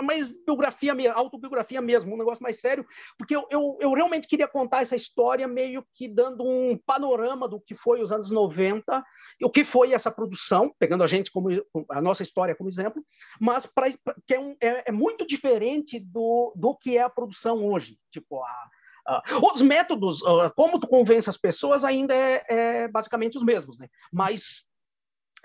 mais 0.02 0.32
biografia, 0.44 1.12
autobiografia 1.12 1.80
mesmo, 1.80 2.14
um 2.14 2.18
negócio 2.18 2.42
mais 2.42 2.60
sério, 2.60 2.86
porque 3.18 3.34
eu, 3.34 3.46
eu, 3.50 3.78
eu, 3.80 3.92
realmente 3.92 4.28
queria 4.28 4.48
contar 4.48 4.82
essa 4.82 4.96
história 4.96 5.46
meio 5.48 5.84
que 5.94 6.08
dando 6.08 6.44
um 6.44 6.78
panorama 6.86 7.48
do 7.48 7.60
que 7.60 7.74
foi 7.74 8.00
os 8.00 8.12
anos 8.12 8.30
90, 8.30 9.04
o 9.42 9.50
que 9.50 9.64
foi 9.64 9.92
essa 9.92 10.10
produção, 10.10 10.72
pegando 10.78 11.04
a 11.04 11.06
gente 11.06 11.30
como 11.30 11.48
a 11.90 12.00
nossa 12.00 12.22
história 12.22 12.54
como 12.54 12.68
exemplo, 12.68 13.02
mas 13.40 13.66
pra, 13.66 13.90
que 14.26 14.34
é, 14.34 14.40
um, 14.40 14.56
é, 14.60 14.88
é, 14.88 14.92
muito 14.92 15.26
diferente 15.26 15.98
do, 15.98 16.52
do 16.56 16.76
que 16.76 16.96
é 16.96 17.02
a 17.02 17.10
produção 17.10 17.64
hoje. 17.66 17.98
Tipo, 18.10 18.42
a, 18.42 18.68
Uh, 19.08 19.54
os 19.54 19.62
métodos, 19.62 20.20
uh, 20.22 20.52
como 20.56 20.80
tu 20.80 20.88
convence 20.88 21.30
as 21.30 21.36
pessoas, 21.36 21.84
ainda 21.84 22.12
é, 22.12 22.44
é, 22.48 22.88
basicamente 22.88 23.36
os 23.36 23.44
mesmos, 23.44 23.78
né? 23.78 23.86
Mas 24.12 24.65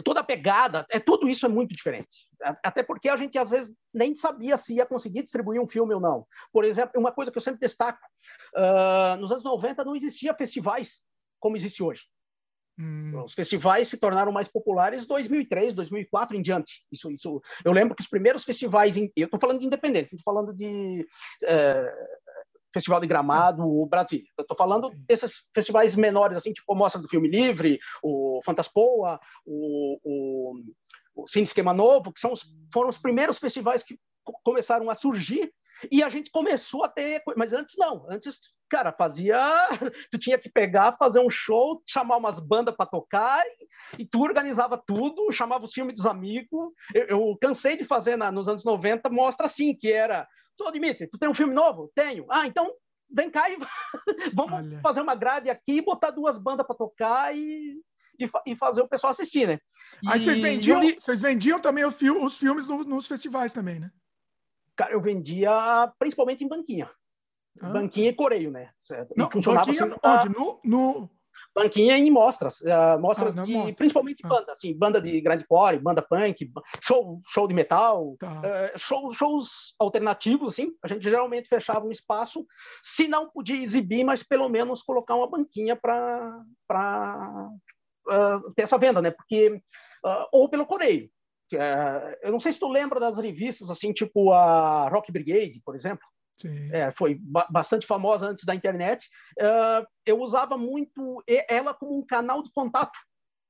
toda 0.01 0.19
a 0.19 0.23
pegada, 0.23 0.85
é 0.89 0.99
tudo 0.99 1.27
isso 1.27 1.45
é 1.45 1.49
muito 1.49 1.75
diferente. 1.75 2.27
Até 2.63 2.83
porque 2.83 3.09
a 3.09 3.15
gente 3.15 3.37
às 3.37 3.49
vezes 3.49 3.73
nem 3.93 4.15
sabia 4.15 4.57
se 4.57 4.75
ia 4.75 4.85
conseguir 4.85 5.23
distribuir 5.23 5.61
um 5.61 5.67
filme 5.67 5.93
ou 5.93 5.99
não. 5.99 6.25
Por 6.51 6.63
exemplo, 6.63 6.99
uma 6.99 7.11
coisa 7.11 7.31
que 7.31 7.37
eu 7.37 7.41
sempre 7.41 7.59
destaco, 7.59 7.99
uh, 8.55 9.17
nos 9.17 9.31
anos 9.31 9.43
90 9.43 9.83
não 9.83 9.95
existia 9.95 10.33
festivais 10.33 11.01
como 11.39 11.57
existe 11.57 11.83
hoje. 11.83 12.03
Hum. 12.79 13.23
Os 13.23 13.33
festivais 13.33 13.87
se 13.87 13.97
tornaram 13.97 14.31
mais 14.31 14.47
populares 14.47 15.03
em 15.03 15.07
2003, 15.07 15.73
2004 15.73 16.37
em 16.37 16.41
diante. 16.41 16.85
Isso, 16.91 17.11
isso, 17.11 17.41
eu 17.63 17.71
lembro 17.71 17.95
que 17.95 18.01
os 18.01 18.07
primeiros 18.07 18.43
festivais, 18.43 18.95
eu 18.97 19.25
estou 19.25 19.39
falando 19.39 19.59
de 19.59 19.65
independente, 19.65 20.15
estou 20.15 20.33
falando 20.33 20.53
de 20.53 21.05
uh, 21.43 22.21
Festival 22.73 22.99
de 22.99 23.07
Gramado, 23.07 23.63
o 23.63 23.85
Brasil. 23.85 24.21
Eu 24.37 24.43
estou 24.43 24.57
falando 24.57 24.91
desses 25.07 25.43
festivais 25.53 25.95
menores, 25.95 26.37
assim, 26.37 26.53
tipo 26.53 26.75
Mostra 26.75 27.01
do 27.01 27.09
Filme 27.09 27.29
Livre, 27.29 27.79
o 28.03 28.39
Fantaspoa, 28.43 29.19
o, 29.45 29.99
o, 30.03 30.53
o 31.15 31.27
Cine 31.27 31.43
Esquema 31.43 31.73
Novo, 31.73 32.11
que 32.13 32.19
são 32.19 32.33
os, 32.33 32.43
foram 32.73 32.89
os 32.89 32.97
primeiros 32.97 33.37
festivais 33.37 33.83
que 33.83 33.99
começaram 34.43 34.89
a 34.89 34.95
surgir 34.95 35.51
e 35.89 36.03
a 36.03 36.09
gente 36.09 36.29
começou 36.29 36.83
a 36.83 36.89
ter, 36.89 37.23
mas 37.35 37.53
antes 37.53 37.75
não, 37.77 38.05
antes, 38.09 38.39
cara, 38.69 38.91
fazia, 38.91 39.39
tu 40.11 40.19
tinha 40.19 40.37
que 40.37 40.49
pegar, 40.49 40.91
fazer 40.93 41.19
um 41.19 41.29
show, 41.29 41.81
chamar 41.87 42.17
umas 42.17 42.39
bandas 42.39 42.75
para 42.75 42.85
tocar 42.85 43.43
e, 43.45 44.01
e, 44.03 44.05
tu 44.05 44.21
organizava 44.21 44.77
tudo, 44.77 45.31
chamava 45.31 45.65
os 45.65 45.73
filmes 45.73 45.95
dos 45.95 46.05
amigos. 46.05 46.71
Eu, 46.93 47.05
eu 47.05 47.37
cansei 47.41 47.77
de 47.77 47.83
fazer 47.83 48.15
na, 48.15 48.31
nos 48.31 48.47
anos 48.47 48.63
90, 48.63 49.09
mostra 49.09 49.45
assim, 49.45 49.73
que 49.73 49.91
era 49.91 50.27
Tô, 50.57 50.71
Dimitri, 50.71 51.07
tu 51.07 51.17
tem 51.17 51.29
um 51.29 51.33
filme 51.33 51.53
novo? 51.53 51.91
Tenho. 51.95 52.25
Ah, 52.29 52.45
então 52.45 52.73
vem 53.09 53.29
cá 53.29 53.49
e 53.49 53.57
vamos 54.33 54.53
Olha. 54.53 54.79
fazer 54.81 55.01
uma 55.01 55.15
grade 55.15 55.49
aqui, 55.49 55.81
botar 55.81 56.11
duas 56.11 56.37
bandas 56.37 56.65
para 56.65 56.75
tocar 56.75 57.35
e, 57.35 57.81
e, 58.19 58.29
e, 58.47 58.55
fazer 58.55 58.81
o 58.81 58.87
pessoal 58.87 59.11
assistir, 59.11 59.47
né? 59.47 59.59
Aí 60.07 60.21
vocês 60.21 60.39
vendiam, 60.39 60.79
li... 60.79 60.95
vocês 60.99 61.19
vendiam 61.19 61.59
também 61.59 61.85
os 61.85 61.95
filmes 62.37 62.67
no, 62.67 62.83
nos 62.83 63.07
festivais 63.07 63.53
também, 63.53 63.79
né? 63.79 63.91
Cara, 64.75 64.93
eu 64.93 65.01
vendia 65.01 65.91
principalmente 65.99 66.43
em 66.43 66.47
banquinha. 66.47 66.89
Ah. 67.59 67.69
Banquinha 67.69 68.09
e 68.09 68.13
coreio, 68.13 68.51
né? 68.51 68.71
Não, 69.15 69.29
funcionava 69.29 69.65
banquinha 69.65 69.85
assim, 69.85 69.95
onde? 70.03 70.29
No, 70.29 70.59
no, 70.63 71.09
banquinha 71.53 71.97
em 71.97 72.09
mostras, 72.09 72.61
uh, 72.61 72.99
mostras 72.99 73.37
ah, 73.37 73.41
de, 73.41 73.51
mostra. 73.51 73.75
principalmente 73.75 74.21
ah. 74.23 74.27
banda, 74.27 74.51
assim, 74.51 74.77
banda 74.77 75.01
de 75.01 75.19
grande 75.21 75.45
core, 75.45 75.79
banda 75.79 76.01
punk, 76.01 76.51
show, 76.81 77.21
show 77.27 77.47
de 77.47 77.53
metal, 77.53 78.15
tá. 78.19 78.41
uh, 78.41 78.79
show, 78.79 79.11
shows 79.11 79.75
alternativos, 79.79 80.53
assim, 80.53 80.71
a 80.83 80.87
gente 80.87 81.03
geralmente 81.03 81.49
fechava 81.49 81.85
um 81.85 81.91
espaço, 81.91 82.45
se 82.81 83.07
não 83.07 83.29
podia 83.29 83.61
exibir, 83.61 84.03
mas 84.03 84.23
pelo 84.23 84.47
menos 84.47 84.81
colocar 84.81 85.15
uma 85.15 85.29
banquinha 85.29 85.75
para 85.75 86.41
uh, 88.09 88.53
ter 88.55 88.63
essa 88.63 88.77
venda, 88.77 89.01
né? 89.01 89.11
Porque 89.11 89.61
ou 90.31 90.49
pelo 90.49 90.65
correio. 90.65 91.11
eu 92.23 92.31
não 92.31 92.39
sei 92.39 92.51
se 92.51 92.59
tu 92.59 92.67
lembra 92.67 92.99
das 92.99 93.19
revistas 93.19 93.69
assim, 93.69 93.93
tipo 93.93 94.31
a 94.31 94.89
Rock 94.89 95.11
Brigade, 95.11 95.61
por 95.63 95.75
exemplo. 95.75 96.03
É, 96.71 96.91
foi 96.91 97.15
ba 97.15 97.47
bastante 97.49 97.85
famosa 97.85 98.25
antes 98.27 98.45
da 98.45 98.55
internet. 98.55 99.07
Uh, 99.39 99.85
eu 100.05 100.19
usava 100.19 100.57
muito 100.57 101.23
ela 101.47 101.73
como 101.73 101.97
um 101.97 102.05
canal 102.05 102.41
de 102.41 102.51
contato. 102.51 102.97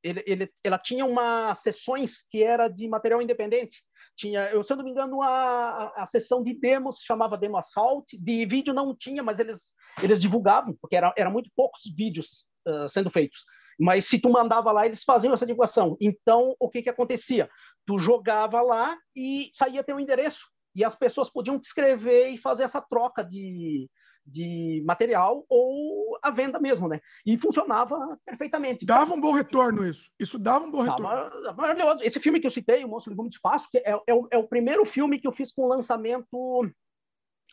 Ele, 0.04 0.24
ele, 0.26 0.52
ela 0.64 0.78
tinha 0.78 1.06
umas 1.06 1.60
sessões 1.60 2.26
que 2.30 2.44
era 2.44 2.68
de 2.68 2.88
material 2.88 3.22
independente. 3.22 3.84
Tinha, 4.18 4.50
eu, 4.52 4.64
se 4.64 4.74
eu 4.74 4.78
não 4.78 4.84
me 4.84 4.92
engano, 4.92 5.22
a, 5.22 5.30
a, 5.30 6.04
a 6.04 6.08
sessão 6.08 6.44
de 6.44 6.54
demos 6.54 7.00
chamava 7.04 7.38
Demo 7.38 7.58
Assault. 7.58 8.18
De 8.18 8.46
vídeo 8.46 8.74
não 8.74 8.96
tinha, 8.96 9.24
mas 9.24 9.40
eles, 9.40 9.74
eles 10.02 10.20
divulgavam, 10.20 10.76
porque 10.82 10.96
era, 10.96 11.14
era 11.18 11.30
muito 11.30 11.50
poucos 11.56 11.82
vídeos 11.96 12.46
uh, 12.68 12.90
sendo 12.90 13.10
feitos. 13.10 13.44
Mas 13.80 14.06
se 14.06 14.20
tu 14.20 14.30
mandava 14.30 14.72
lá, 14.72 14.86
eles 14.86 15.04
faziam 15.04 15.34
essa 15.34 15.46
divulgação. 15.46 15.98
Então, 16.00 16.56
o 16.60 16.70
que 16.70 16.84
que 16.84 16.90
acontecia? 16.90 17.50
Tu 17.86 17.98
jogava 17.98 18.62
lá 18.62 18.96
e 19.16 19.50
saía 19.54 19.84
teu 19.84 20.00
endereço 20.00 20.51
e 20.76 20.84
as 20.84 20.96
pessoas 20.96 21.30
podiam 21.30 21.58
descrever 21.58 22.30
e 22.30 22.38
fazer 22.38 22.64
essa 22.64 22.82
troca 22.82 23.24
de, 23.24 23.90
de 24.26 24.84
material 24.86 25.46
ou 25.50 26.18
a 26.22 26.30
venda 26.32 26.60
mesmo, 26.60 26.88
né? 26.88 27.00
E 27.26 27.38
funcionava 27.38 28.18
perfeitamente. 28.26 28.86
Dava 28.86 29.14
um 29.14 29.22
bom 29.22 29.34
retorno 29.34 29.86
isso. 29.86 30.10
Isso 30.20 30.38
dava 30.40 30.66
um 30.66 30.72
bom 30.72 30.82
retorno. 30.82 31.04
Dava, 31.44 31.54
maravilhoso. 31.54 32.04
Esse 32.04 32.20
filme 32.20 32.40
que 32.40 32.48
eu 32.48 32.52
citei, 32.52 32.84
O 32.84 32.88
Monstro 32.88 33.12
Legume 33.12 33.30
de 33.30 33.36
Espaço, 33.36 33.68
que 33.72 33.80
é, 33.80 33.92
é, 34.08 34.14
o, 34.14 34.28
é 34.32 34.38
o 34.38 34.48
primeiro 34.48 34.86
filme 34.86 35.20
que 35.20 35.28
eu 35.28 35.32
fiz 35.32 35.52
com 35.52 35.68
lançamento 35.68 36.66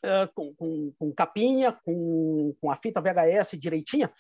uh, 0.05 0.33
com, 0.35 0.55
com, 0.55 0.93
com, 0.99 1.13
capinha, 1.13 1.73
com, 1.85 2.55
com 2.61 2.71
a 2.71 2.77
fita 2.77 3.01
VHS 3.01 3.59
direitinha. 3.59 4.11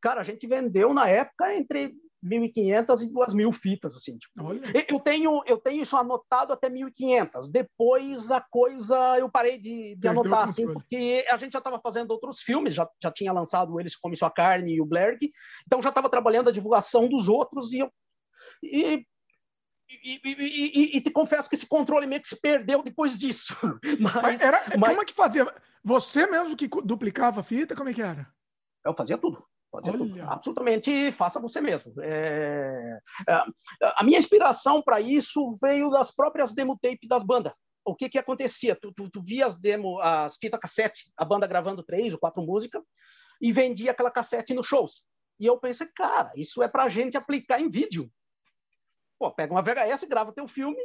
Cara, 0.00 0.20
a 0.20 0.24
gente 0.24 0.46
vendeu 0.46 0.94
na 0.94 1.08
época 1.08 1.54
entre 1.54 1.94
1.500 2.24 3.02
e 3.02 3.08
2.000 3.08 3.52
fitas, 3.52 3.94
assim. 3.94 4.18
Tipo, 4.18 4.54
eu, 4.88 5.00
tenho, 5.00 5.42
eu 5.46 5.58
tenho 5.58 5.82
isso 5.82 5.96
anotado 5.96 6.52
até 6.52 6.68
1.500. 6.68 7.48
Depois 7.50 8.30
a 8.30 8.40
coisa 8.40 9.18
eu 9.18 9.30
parei 9.30 9.58
de, 9.58 9.94
de 9.96 10.08
anotar, 10.08 10.48
assim, 10.48 10.66
porque 10.72 11.24
a 11.30 11.36
gente 11.36 11.52
já 11.52 11.58
estava 11.58 11.80
fazendo 11.80 12.10
outros 12.10 12.40
filmes, 12.40 12.74
já, 12.74 12.88
já 13.02 13.10
tinha 13.10 13.32
lançado 13.32 13.78
Eles 13.78 13.96
Come 13.96 14.16
Sua 14.16 14.30
Carne 14.30 14.74
e 14.74 14.80
o 14.80 14.86
Blair, 14.86 15.18
então 15.66 15.80
já 15.80 15.90
estava 15.90 16.08
trabalhando 16.08 16.48
a 16.48 16.52
divulgação 16.52 17.08
dos 17.08 17.28
outros 17.28 17.72
e 17.72 17.78
eu... 17.80 17.90
E, 18.62 19.06
e, 19.90 20.20
e, 20.22 20.32
e, 20.34 20.96
e, 20.98 21.00
te 21.00 21.10
confesso 21.10 21.48
que 21.48 21.56
esse 21.56 21.66
controle 21.66 22.06
meio 22.06 22.20
que 22.20 22.28
se 22.28 22.38
perdeu 22.38 22.82
depois 22.82 23.18
disso. 23.18 23.56
Mas, 23.98 24.14
mas 24.14 24.40
era, 24.40 24.62
mas... 24.76 24.90
como 24.90 25.00
é 25.00 25.04
que 25.04 25.14
fazia? 25.14 25.46
Você 25.82 26.26
mesmo 26.26 26.54
que 26.54 26.68
duplicava 26.84 27.40
a 27.40 27.42
fita? 27.42 27.74
Como 27.74 27.88
é 27.88 27.94
que 27.94 28.02
era? 28.02 28.30
Eu 28.84 28.94
fazia 28.94 29.16
tudo. 29.16 29.47
Pode 29.70 29.90
ser 29.90 30.22
absolutamente 30.22 31.12
faça 31.12 31.38
você 31.38 31.60
mesmo. 31.60 31.92
É, 32.00 32.98
é, 33.28 33.42
a 33.96 34.02
minha 34.02 34.18
inspiração 34.18 34.82
para 34.82 35.00
isso 35.00 35.46
veio 35.60 35.90
das 35.90 36.10
próprias 36.10 36.52
demo 36.54 36.78
tape 36.80 37.06
das 37.06 37.22
bandas. 37.22 37.52
O 37.84 37.94
que 37.94 38.08
que 38.08 38.18
acontecia? 38.18 38.76
Tu, 38.76 38.92
tu, 38.92 39.10
tu 39.10 39.20
via 39.20 39.46
as 39.46 39.58
demo, 39.58 39.98
as 40.00 40.36
fitas 40.36 40.60
cassete, 40.60 41.10
a 41.16 41.24
banda 41.24 41.46
gravando 41.46 41.82
três 41.82 42.12
ou 42.12 42.18
quatro 42.18 42.42
músicas 42.42 42.82
e 43.40 43.52
vendia 43.52 43.90
aquela 43.90 44.10
cassete 44.10 44.54
nos 44.54 44.66
shows. 44.66 45.06
E 45.38 45.46
eu 45.46 45.58
pensei, 45.58 45.86
cara, 45.94 46.32
isso 46.34 46.62
é 46.62 46.68
para 46.68 46.84
a 46.84 46.88
gente 46.88 47.16
aplicar 47.16 47.60
em 47.60 47.70
vídeo. 47.70 48.10
Pô, 49.18 49.30
pega 49.30 49.52
uma 49.52 49.62
VHS, 49.62 50.04
grava 50.08 50.32
teu 50.32 50.48
filme 50.48 50.80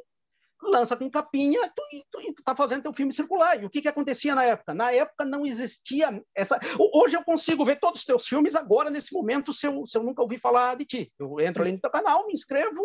lança 0.70 0.96
com 0.96 1.10
capinha, 1.10 1.60
tu, 1.76 1.84
tu, 2.12 2.34
tu 2.34 2.44
tá 2.44 2.56
fazendo 2.56 2.84
teu 2.84 2.94
filme 2.94 3.14
circular. 3.14 3.62
E 3.62 3.66
o 3.66 3.70
que 3.70 3.82
que 3.82 3.88
acontecia 3.88 4.36
na 4.36 4.44
época? 4.44 4.74
Na 4.74 4.92
época 4.92 5.26
não 5.26 5.46
existia 5.46 6.24
essa... 6.36 6.60
Hoje 6.94 7.16
eu 7.16 7.24
consigo 7.24 7.66
ver 7.66 7.80
todos 7.80 8.00
os 8.00 8.06
teus 8.06 8.28
filmes 8.28 8.56
agora, 8.56 8.90
nesse 8.90 9.14
momento, 9.14 9.54
se 9.54 9.68
eu, 9.68 9.86
se 9.86 9.98
eu 9.98 10.04
nunca 10.04 10.22
ouvi 10.22 10.38
falar 10.38 10.76
de 10.76 10.86
ti. 10.86 11.14
Eu 11.20 11.40
entro 11.40 11.64
ali 11.64 11.72
no 11.72 11.80
teu 11.80 11.92
canal, 11.92 12.26
me 12.28 12.34
inscrevo 12.34 12.84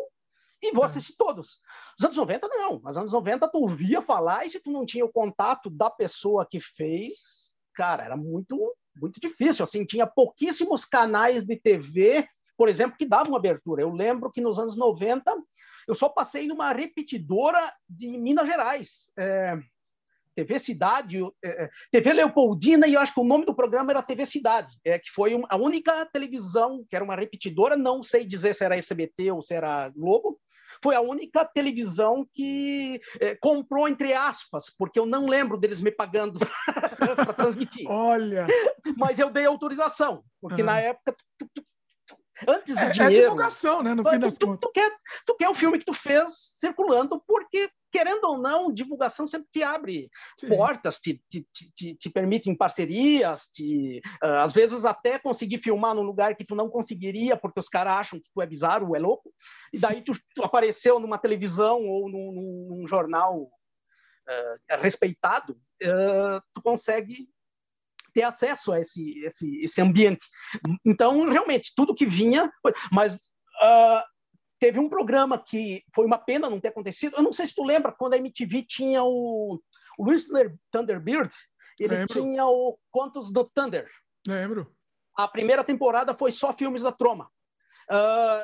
e 0.62 0.72
vou 0.72 0.84
é. 0.84 0.86
assistir 0.86 1.14
todos. 1.16 1.60
Os 1.98 2.04
anos 2.04 2.16
90, 2.16 2.48
não. 2.48 2.80
Nos 2.80 2.96
anos 2.96 3.12
90, 3.12 3.48
tu 3.48 3.58
ouvia 3.58 4.02
falar 4.02 4.46
e 4.46 4.50
se 4.50 4.60
tu 4.60 4.70
não 4.70 4.84
tinha 4.84 5.04
o 5.04 5.12
contato 5.12 5.70
da 5.70 5.90
pessoa 5.90 6.46
que 6.48 6.60
fez, 6.60 7.50
cara, 7.74 8.04
era 8.04 8.16
muito, 8.16 8.74
muito 8.96 9.20
difícil. 9.20 9.62
Assim, 9.62 9.84
tinha 9.84 10.06
pouquíssimos 10.06 10.84
canais 10.84 11.44
de 11.44 11.56
TV, 11.56 12.26
por 12.56 12.68
exemplo, 12.68 12.98
que 12.98 13.06
davam 13.06 13.36
abertura. 13.36 13.82
Eu 13.82 13.92
lembro 13.92 14.30
que 14.30 14.40
nos 14.40 14.58
anos 14.58 14.76
90 14.76 15.32
eu 15.88 15.94
só 15.94 16.08
passei 16.08 16.46
numa 16.46 16.70
repetidora 16.72 17.72
de 17.88 18.18
Minas 18.18 18.46
Gerais. 18.46 19.10
É, 19.18 19.58
TV 20.36 20.58
Cidade, 20.60 21.20
é, 21.42 21.64
é 21.64 21.70
TV 21.90 22.12
Leopoldina, 22.12 22.86
e 22.86 22.94
eu 22.94 23.00
acho 23.00 23.12
que 23.12 23.20
o 23.20 23.24
nome 23.24 23.44
do 23.44 23.54
programa 23.54 23.90
era 23.90 24.02
TV 24.02 24.24
Cidade, 24.24 24.78
é, 24.84 24.96
que 24.98 25.10
foi 25.10 25.36
a 25.48 25.56
única 25.56 26.06
televisão 26.06 26.86
que 26.88 26.94
era 26.94 27.04
uma 27.04 27.16
repetidora, 27.16 27.76
não 27.76 28.04
sei 28.04 28.24
dizer 28.24 28.54
se 28.54 28.64
era 28.64 28.76
SBT 28.76 29.32
ou 29.32 29.42
se 29.42 29.54
era 29.54 29.88
Globo, 29.88 30.38
foi 30.80 30.94
a 30.94 31.00
única 31.00 31.44
televisão 31.44 32.28
que 32.32 33.00
é, 33.18 33.34
comprou, 33.34 33.88
entre 33.88 34.12
aspas, 34.12 34.70
porque 34.70 35.00
eu 35.00 35.06
não 35.06 35.26
lembro 35.26 35.58
deles 35.58 35.80
me 35.80 35.90
pagando 35.90 36.38
para 36.98 37.32
transmitir. 37.32 37.90
Olha! 37.90 38.46
Mas 38.96 39.18
eu 39.18 39.30
dei 39.30 39.44
autorização, 39.44 40.22
porque 40.40 40.62
uhum. 40.62 40.66
na 40.66 40.78
época 40.78 41.16
tu, 41.36 41.50
tu, 41.52 41.64
antes 42.46 42.74
do 42.74 42.80
é, 42.80 42.90
dinheiro. 42.90 43.14
É 43.14 43.20
divulgação, 43.22 43.82
né? 43.82 43.94
No 43.94 44.08
fim 44.08 44.18
das 44.18 44.36
tu, 44.36 44.46
contas. 44.46 44.60
Tu 44.60 44.72
quer, 44.72 44.98
tu 45.26 45.34
quer 45.36 45.48
o 45.48 45.54
filme 45.54 45.78
que 45.78 45.84
tu 45.84 45.92
fez 45.92 46.54
circulando, 46.58 47.22
porque, 47.26 47.70
querendo 47.90 48.24
ou 48.24 48.38
não, 48.38 48.72
divulgação 48.72 49.26
sempre 49.26 49.48
te 49.50 49.62
abre 49.62 50.10
Sim. 50.38 50.48
portas, 50.48 50.98
te, 50.98 51.22
te, 51.28 51.46
te, 51.52 51.94
te, 51.94 52.10
permite 52.10 52.50
em 52.50 52.54
parcerias, 52.54 53.46
te, 53.46 54.00
uh, 54.22 54.42
às 54.42 54.52
vezes 54.52 54.84
até 54.84 55.18
conseguir 55.18 55.62
filmar 55.62 55.94
num 55.94 56.02
lugar 56.02 56.36
que 56.36 56.44
tu 56.44 56.54
não 56.54 56.68
conseguiria, 56.68 57.36
porque 57.36 57.60
os 57.60 57.68
caras 57.68 57.94
acham 57.94 58.20
que 58.20 58.30
tu 58.32 58.42
é 58.42 58.46
bizarro, 58.46 58.94
é 58.94 58.98
louco, 58.98 59.32
e 59.72 59.78
daí 59.78 60.02
tu, 60.02 60.12
tu 60.34 60.44
apareceu 60.44 61.00
numa 61.00 61.18
televisão 61.18 61.86
ou 61.86 62.08
num, 62.08 62.68
num 62.68 62.86
jornal 62.86 63.42
uh, 63.42 64.80
respeitado, 64.80 65.54
uh, 65.82 66.42
tu 66.52 66.62
consegue 66.62 67.28
ter 68.18 68.24
acesso 68.24 68.72
a 68.72 68.80
esse, 68.80 69.20
esse, 69.20 69.58
esse 69.62 69.80
ambiente. 69.80 70.26
Então, 70.84 71.28
realmente, 71.30 71.72
tudo 71.76 71.94
que 71.94 72.04
vinha, 72.04 72.52
mas 72.90 73.14
uh, 73.62 74.02
teve 74.58 74.80
um 74.80 74.88
programa 74.88 75.38
que 75.38 75.84
foi 75.94 76.04
uma 76.04 76.18
pena 76.18 76.50
não 76.50 76.58
ter 76.58 76.68
acontecido. 76.68 77.16
Eu 77.16 77.22
não 77.22 77.32
sei 77.32 77.46
se 77.46 77.54
tu 77.54 77.62
lembra 77.62 77.92
quando 77.92 78.14
a 78.14 78.16
MTV 78.16 78.64
tinha 78.64 79.04
o, 79.04 79.60
o 79.96 80.04
Whistler 80.04 80.56
Thunderbird, 80.72 81.32
ele 81.78 81.94
Lembro. 81.94 82.12
tinha 82.12 82.44
o 82.44 82.76
Contos 82.90 83.32
do 83.32 83.44
Thunder. 83.44 83.88
Lembro. 84.26 84.74
A 85.16 85.28
primeira 85.28 85.62
temporada 85.62 86.12
foi 86.12 86.32
só 86.32 86.52
filmes 86.52 86.82
da 86.82 86.90
Troma. 86.90 87.30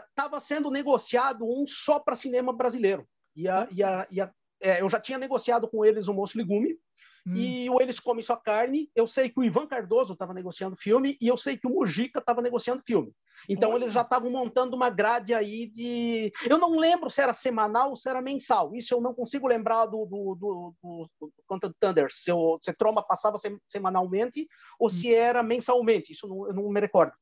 Estava 0.08 0.38
uh, 0.38 0.40
sendo 0.40 0.70
negociado 0.70 1.44
um 1.44 1.66
só 1.66 1.98
para 1.98 2.14
cinema 2.14 2.52
brasileiro. 2.52 3.08
E, 3.34 3.48
a, 3.48 3.66
e, 3.72 3.82
a, 3.82 4.06
e 4.08 4.20
a, 4.20 4.32
é, 4.62 4.80
eu 4.80 4.88
já 4.88 5.00
tinha 5.00 5.18
negociado 5.18 5.68
com 5.68 5.84
eles 5.84 6.06
o 6.06 6.14
Moço 6.14 6.38
Legume, 6.38 6.78
Hum. 7.26 7.32
E 7.34 7.70
o 7.70 7.80
Eles 7.80 7.98
Comem 7.98 8.22
Sua 8.22 8.36
Carne, 8.36 8.90
eu 8.94 9.06
sei 9.06 9.30
que 9.30 9.40
o 9.40 9.44
Ivan 9.44 9.66
Cardoso 9.66 10.12
estava 10.12 10.34
negociando 10.34 10.76
filme 10.76 11.16
e 11.20 11.26
eu 11.26 11.36
sei 11.36 11.56
que 11.56 11.66
o 11.66 11.70
Mujica 11.70 12.18
estava 12.18 12.42
negociando 12.42 12.82
filme. 12.86 13.12
Então 13.48 13.70
Olha. 13.70 13.84
eles 13.84 13.94
já 13.94 14.02
estavam 14.02 14.30
montando 14.30 14.76
uma 14.76 14.90
grade 14.90 15.32
aí 15.32 15.66
de. 15.66 16.30
Eu 16.48 16.58
não 16.58 16.76
lembro 16.78 17.08
se 17.08 17.20
era 17.20 17.32
semanal 17.32 17.90
ou 17.90 17.96
se 17.96 18.08
era 18.08 18.20
mensal. 18.20 18.74
Isso 18.74 18.92
eu 18.92 19.00
não 19.00 19.14
consigo 19.14 19.48
lembrar 19.48 19.86
do, 19.86 20.04
do, 20.04 20.34
do, 20.34 20.74
do, 20.82 21.10
do 21.20 21.32
Content 21.46 21.72
Thunder. 21.80 22.08
Se, 22.10 22.30
eu, 22.30 22.58
se 22.62 22.72
Troma 22.74 23.02
passava 23.02 23.38
semanalmente 23.66 24.46
ou 24.78 24.88
hum. 24.88 24.90
se 24.90 25.14
era 25.14 25.42
mensalmente. 25.42 26.12
Isso 26.12 26.28
não, 26.28 26.46
eu 26.46 26.54
não 26.54 26.68
me 26.68 26.80
recordo. 26.80 27.12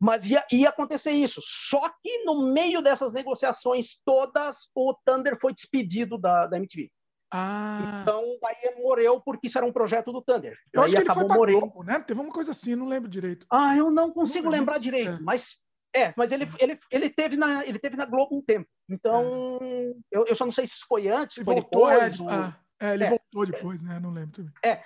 Mas 0.00 0.24
ia, 0.26 0.44
ia 0.52 0.68
acontecer 0.68 1.10
isso. 1.10 1.40
Só 1.44 1.88
que 2.00 2.22
no 2.24 2.52
meio 2.52 2.80
dessas 2.80 3.12
negociações 3.12 3.98
todas, 4.04 4.68
o 4.72 4.94
Thunder 5.04 5.36
foi 5.40 5.52
despedido 5.52 6.16
da, 6.16 6.46
da 6.46 6.56
MTV. 6.56 6.88
Ah. 7.30 8.00
Então, 8.02 8.22
daí 8.40 8.82
morreu 8.82 9.20
porque 9.20 9.46
isso 9.48 9.58
era 9.58 9.66
um 9.66 9.72
projeto 9.72 10.12
do 10.12 10.22
Thunder. 10.22 10.56
Eu 10.72 10.80
daí 10.80 10.84
acho 10.84 10.96
que 10.96 11.02
ele 11.02 11.14
foi 11.14 11.26
pra 11.26 11.36
morrendo. 11.36 11.60
Globo, 11.60 11.82
né? 11.82 11.98
Teve 12.00 12.20
uma 12.20 12.32
coisa 12.32 12.52
assim, 12.52 12.74
não 12.74 12.88
lembro 12.88 13.08
direito. 13.08 13.46
Ah, 13.52 13.76
eu 13.76 13.90
não 13.90 14.10
consigo 14.10 14.46
não 14.46 14.52
lembrar 14.52 14.78
direito, 14.78 15.10
é. 15.10 15.20
mas 15.20 15.62
é, 15.94 16.12
mas 16.16 16.32
ele, 16.32 16.46
ele, 16.58 16.78
ele, 16.90 17.08
teve 17.08 17.36
na, 17.36 17.66
ele 17.66 17.78
teve 17.78 17.96
na 17.96 18.04
Globo 18.04 18.36
um 18.36 18.42
tempo. 18.42 18.68
Então, 18.88 19.58
é. 19.62 19.92
eu, 20.12 20.26
eu 20.26 20.36
só 20.36 20.44
não 20.44 20.52
sei 20.52 20.66
se 20.66 20.80
foi 20.86 21.08
antes, 21.08 21.34
se 21.34 21.44
foi 21.44 21.54
voltou, 21.54 21.88
depois. 21.88 22.20
É, 22.20 22.22
ou... 22.22 22.28
ah, 22.28 22.60
é 22.80 22.94
ele 22.94 23.04
é, 23.04 23.10
voltou 23.10 23.46
depois, 23.46 23.82
né? 23.82 23.98
Não 23.98 24.10
lembro 24.10 24.36
também. 24.36 24.52
É, 24.64 24.82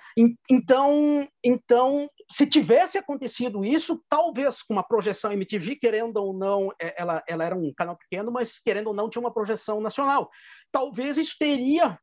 então, 0.49 1.27
então, 1.43 2.09
se 2.31 2.47
tivesse 2.47 2.97
acontecido 2.97 3.63
isso, 3.63 4.03
talvez 4.09 4.63
com 4.63 4.73
uma 4.73 4.83
projeção 4.83 5.31
MTV, 5.31 5.75
querendo 5.75 6.17
ou 6.17 6.33
não, 6.33 6.71
é, 6.81 6.99
ela, 6.99 7.21
ela 7.27 7.43
era 7.43 7.55
um 7.55 7.71
canal 7.73 7.95
pequeno, 7.95 8.31
mas 8.31 8.59
querendo 8.59 8.87
ou 8.87 8.93
não, 8.93 9.09
tinha 9.09 9.21
uma 9.21 9.33
projeção 9.33 9.79
nacional. 9.79 10.29
Talvez 10.71 11.17
isso 11.17 11.35
teria, 11.37 11.99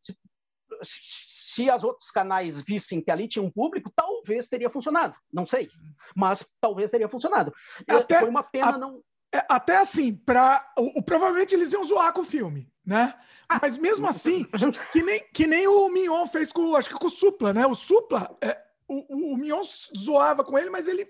se, 0.82 1.00
se 1.02 1.70
as 1.70 1.84
outros 1.84 2.10
canais 2.10 2.62
vissem 2.62 3.00
que 3.00 3.10
ali 3.10 3.26
tinha 3.26 3.44
um 3.44 3.50
público, 3.50 3.92
talvez 3.94 4.48
teria 4.48 4.70
funcionado. 4.70 5.14
Não 5.32 5.46
sei, 5.46 5.68
mas 6.14 6.46
talvez 6.60 6.90
teria 6.90 7.08
funcionado. 7.08 7.52
Até, 7.88 8.20
Foi 8.20 8.28
uma 8.28 8.42
pena 8.42 8.74
a, 8.74 8.78
não. 8.78 9.02
É, 9.32 9.44
até 9.48 9.76
assim, 9.76 10.14
para 10.14 10.64
provavelmente 11.04 11.54
eles 11.54 11.72
iam 11.72 11.84
zoar 11.84 12.12
com 12.12 12.22
o 12.22 12.24
filme, 12.24 12.68
né? 12.84 13.14
Ah, 13.48 13.58
mas 13.62 13.76
mesmo 13.76 14.06
assim, 14.08 14.44
que 14.92 15.02
nem, 15.02 15.20
que 15.32 15.46
nem 15.46 15.68
o 15.68 15.88
Mignon 15.88 16.26
fez 16.26 16.52
com, 16.52 16.74
acho 16.74 16.88
que 16.88 16.98
com 16.98 17.06
o 17.06 17.10
Supla, 17.10 17.52
né? 17.52 17.66
O 17.66 17.74
Supla, 17.74 18.36
é, 18.40 18.60
o, 18.90 19.34
o 19.34 19.36
Mion 19.36 19.62
zoava 19.96 20.42
com 20.42 20.58
ele, 20.58 20.68
mas 20.68 20.88
ele 20.88 21.06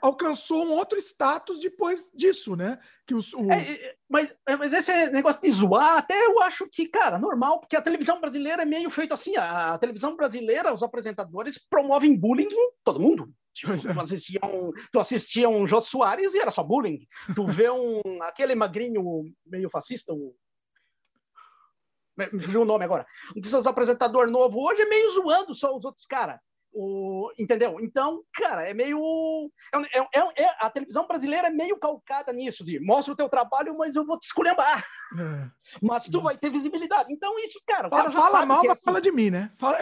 alcançou 0.00 0.64
um 0.64 0.72
outro 0.72 0.98
status 0.98 1.60
depois 1.60 2.10
disso, 2.14 2.56
né? 2.56 2.78
Que 3.06 3.14
o, 3.14 3.18
o... 3.18 3.52
É, 3.52 3.94
mas, 4.08 4.34
é, 4.48 4.56
mas 4.56 4.72
esse 4.72 5.10
negócio 5.10 5.42
de 5.42 5.50
zoar, 5.50 5.98
até 5.98 6.14
eu 6.26 6.42
acho 6.42 6.66
que, 6.70 6.88
cara, 6.88 7.18
normal, 7.18 7.60
porque 7.60 7.76
a 7.76 7.82
televisão 7.82 8.18
brasileira 8.18 8.62
é 8.62 8.66
meio 8.66 8.88
feito 8.88 9.12
assim. 9.12 9.36
A, 9.36 9.74
a 9.74 9.78
televisão 9.78 10.16
brasileira, 10.16 10.72
os 10.72 10.82
apresentadores 10.82 11.58
promovem 11.68 12.18
bullying 12.18 12.48
em 12.50 12.70
todo 12.82 13.00
mundo. 13.00 13.30
Tipo, 13.52 13.72
é. 13.74 13.76
tu, 13.76 14.00
assistia 14.00 14.40
um, 14.44 14.72
tu 14.90 14.98
assistia 14.98 15.48
um 15.48 15.68
Jô 15.68 15.82
Soares 15.82 16.32
e 16.32 16.38
era 16.38 16.50
só 16.50 16.62
bullying. 16.62 17.06
Tu 17.34 17.46
vê 17.46 17.70
um, 17.70 18.00
aquele 18.22 18.54
magrinho 18.54 19.24
meio 19.44 19.68
fascista, 19.68 20.14
um, 20.14 20.34
me 22.16 22.42
fugiu 22.42 22.62
o 22.62 22.66
nome 22.66 22.84
agora. 22.84 23.06
Um 23.36 23.40
desses 23.40 23.66
apresentador 23.66 24.30
novo 24.30 24.58
hoje 24.60 24.82
é 24.82 24.86
meio 24.86 25.10
zoando 25.10 25.54
só 25.54 25.76
os 25.76 25.84
outros 25.84 26.06
caras. 26.06 26.38
O, 26.74 27.30
entendeu? 27.38 27.78
Então, 27.80 28.22
cara, 28.32 28.66
é 28.66 28.72
meio. 28.72 28.98
É, 29.74 29.98
é, 29.98 30.00
é, 30.00 30.42
é, 30.42 30.56
a 30.58 30.70
televisão 30.70 31.06
brasileira 31.06 31.48
é 31.48 31.50
meio 31.50 31.78
calcada 31.78 32.32
nisso, 32.32 32.64
de 32.64 32.80
mostra 32.80 33.12
o 33.12 33.16
teu 33.16 33.28
trabalho, 33.28 33.76
mas 33.76 33.94
eu 33.94 34.06
vou 34.06 34.18
te 34.18 34.24
esculhambar. 34.24 34.82
É. 35.18 35.50
Mas 35.82 36.04
tu 36.04 36.22
vai 36.22 36.36
ter 36.36 36.50
visibilidade. 36.50 37.12
Então, 37.12 37.38
isso, 37.40 37.60
cara. 37.66 37.90
Fala, 37.90 38.04
cara 38.04 38.12
fala 38.14 38.46
mal, 38.46 38.64
é 38.64 38.68
mas 38.68 38.76
assim. 38.78 38.84
fala 38.84 39.00
de 39.00 39.12
mim, 39.12 39.30
né? 39.30 39.50
Fala... 39.58 39.78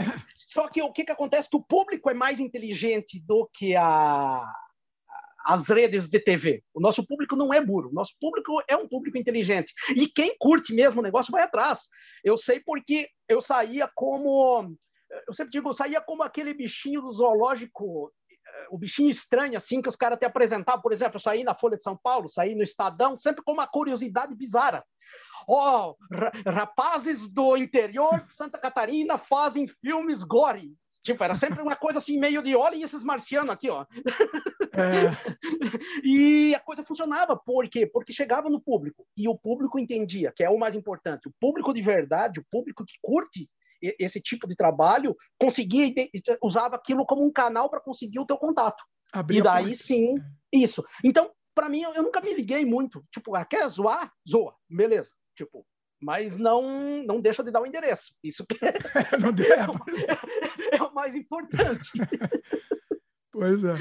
Só 0.49 0.69
que 0.69 0.83
o 0.83 0.93
que, 0.93 1.05
que 1.05 1.13
acontece? 1.13 1.49
Que 1.49 1.57
o 1.57 1.63
público 1.63 2.11
é 2.11 2.15
mais 2.15 2.41
inteligente 2.41 3.21
do 3.25 3.49
que 3.55 3.77
a, 3.77 4.53
as 5.45 5.69
redes 5.69 6.09
de 6.09 6.19
TV. 6.19 6.63
O 6.75 6.81
nosso 6.81 7.07
público 7.07 7.37
não 7.37 7.55
é 7.55 7.65
burro, 7.65 7.89
o 7.89 7.95
nosso 7.95 8.15
público 8.21 8.63
é 8.69 8.77
um 8.77 8.89
público 8.89 9.17
inteligente. 9.17 9.73
E 9.95 10.09
quem 10.09 10.37
curte 10.39 10.75
mesmo 10.75 11.01
o 11.01 11.05
negócio 11.05 11.31
vai 11.31 11.43
atrás. 11.43 11.89
Eu 12.25 12.37
sei 12.37 12.61
porque 12.61 13.09
eu 13.29 13.41
saía 13.41 13.89
como 13.95 14.75
eu 15.27 15.35
sempre 15.35 15.51
digo, 15.51 15.69
eu 15.69 15.75
saía 15.75 16.01
como 16.01 16.23
aquele 16.23 16.55
bichinho 16.55 17.01
do 17.01 17.11
zoológico, 17.11 18.13
eh, 18.31 18.67
o 18.71 18.79
bichinho 18.79 19.11
estranho, 19.11 19.57
assim, 19.57 19.81
que 19.81 19.89
os 19.89 19.97
caras 19.97 20.19
te 20.19 20.27
apresentavam. 20.27 20.83
Por 20.83 20.93
exemplo, 20.93 21.17
eu 21.17 21.21
saí 21.21 21.45
na 21.45 21.55
Folha 21.55 21.77
de 21.77 21.83
São 21.83 21.97
Paulo, 21.97 22.29
saí 22.29 22.55
no 22.55 22.63
Estadão, 22.63 23.17
sempre 23.17 23.43
com 23.43 23.53
uma 23.53 23.67
curiosidade 23.67 24.35
bizarra. 24.35 24.85
Ó, 25.49 25.91
oh, 25.91 26.51
rapazes 26.51 27.29
do 27.33 27.57
interior 27.57 28.25
de 28.25 28.33
Santa 28.33 28.59
Catarina 28.59 29.19
fazem 29.19 29.67
filmes 29.67 30.23
gore. 30.23 30.73
Tipo, 31.03 31.25
era 31.25 31.35
sempre 31.35 31.63
uma 31.63 31.75
coisa 31.75 31.99
assim, 31.99 32.19
meio 32.19 32.43
de 32.43 32.55
olhem 32.55 32.83
esses 32.83 33.03
marcianos 33.03 33.51
aqui, 33.51 33.71
ó. 33.71 33.87
É. 34.75 35.11
e 36.05 36.55
a 36.55 36.61
coisa 36.61 36.85
funcionava. 36.85 37.37
Por 37.37 37.69
quê? 37.69 37.87
Porque 37.87 38.13
chegava 38.13 38.51
no 38.51 38.61
público 38.61 39.07
e 39.17 39.27
o 39.27 39.37
público 39.37 39.79
entendia, 39.79 40.31
que 40.31 40.45
é 40.45 40.51
o 40.51 40.59
mais 40.59 40.75
importante. 40.75 41.29
O 41.29 41.33
público 41.41 41.73
de 41.73 41.81
verdade, 41.81 42.39
o 42.39 42.47
público 42.51 42.85
que 42.85 42.95
curte 43.01 43.49
esse 43.83 44.21
tipo 44.21 44.47
de 44.47 44.55
trabalho, 44.55 45.17
conseguia 45.39 45.93
usava 46.43 46.77
aquilo 46.77 47.07
como 47.07 47.25
um 47.25 47.33
canal 47.33 47.69
para 47.71 47.81
conseguir 47.81 48.19
o 48.19 48.27
teu 48.27 48.37
contato. 48.37 48.83
Abrir 49.13 49.39
e 49.39 49.43
daí 49.43 49.75
sim, 49.75 50.15
é. 50.19 50.57
isso. 50.57 50.85
Então, 51.05 51.31
para 51.55 51.69
mim, 51.69 51.83
eu, 51.83 51.95
eu, 51.95 52.03
nunca 52.03 52.21
me 52.21 52.35
liguei 52.35 52.65
muito. 52.65 53.05
Tipo, 53.13 53.35
ah, 53.35 53.45
quer 53.45 53.69
zoar? 53.69 54.13
Zoa, 54.29 54.55
beleza. 54.69 55.11
Tipo, 55.37 55.67
mas 56.01 56.39
não 56.39 57.03
não 57.05 57.21
deixa 57.21 57.43
de 57.43 57.51
dar 57.51 57.61
o 57.61 57.67
endereço. 57.67 58.15
Isso 58.23 58.45
é, 58.63 58.73
não 59.19 59.31
é, 59.31 60.77
é 60.77 60.83
o 60.83 60.95
mais 60.95 61.15
importante. 61.15 61.91
pois 63.33 63.65
é. 63.65 63.77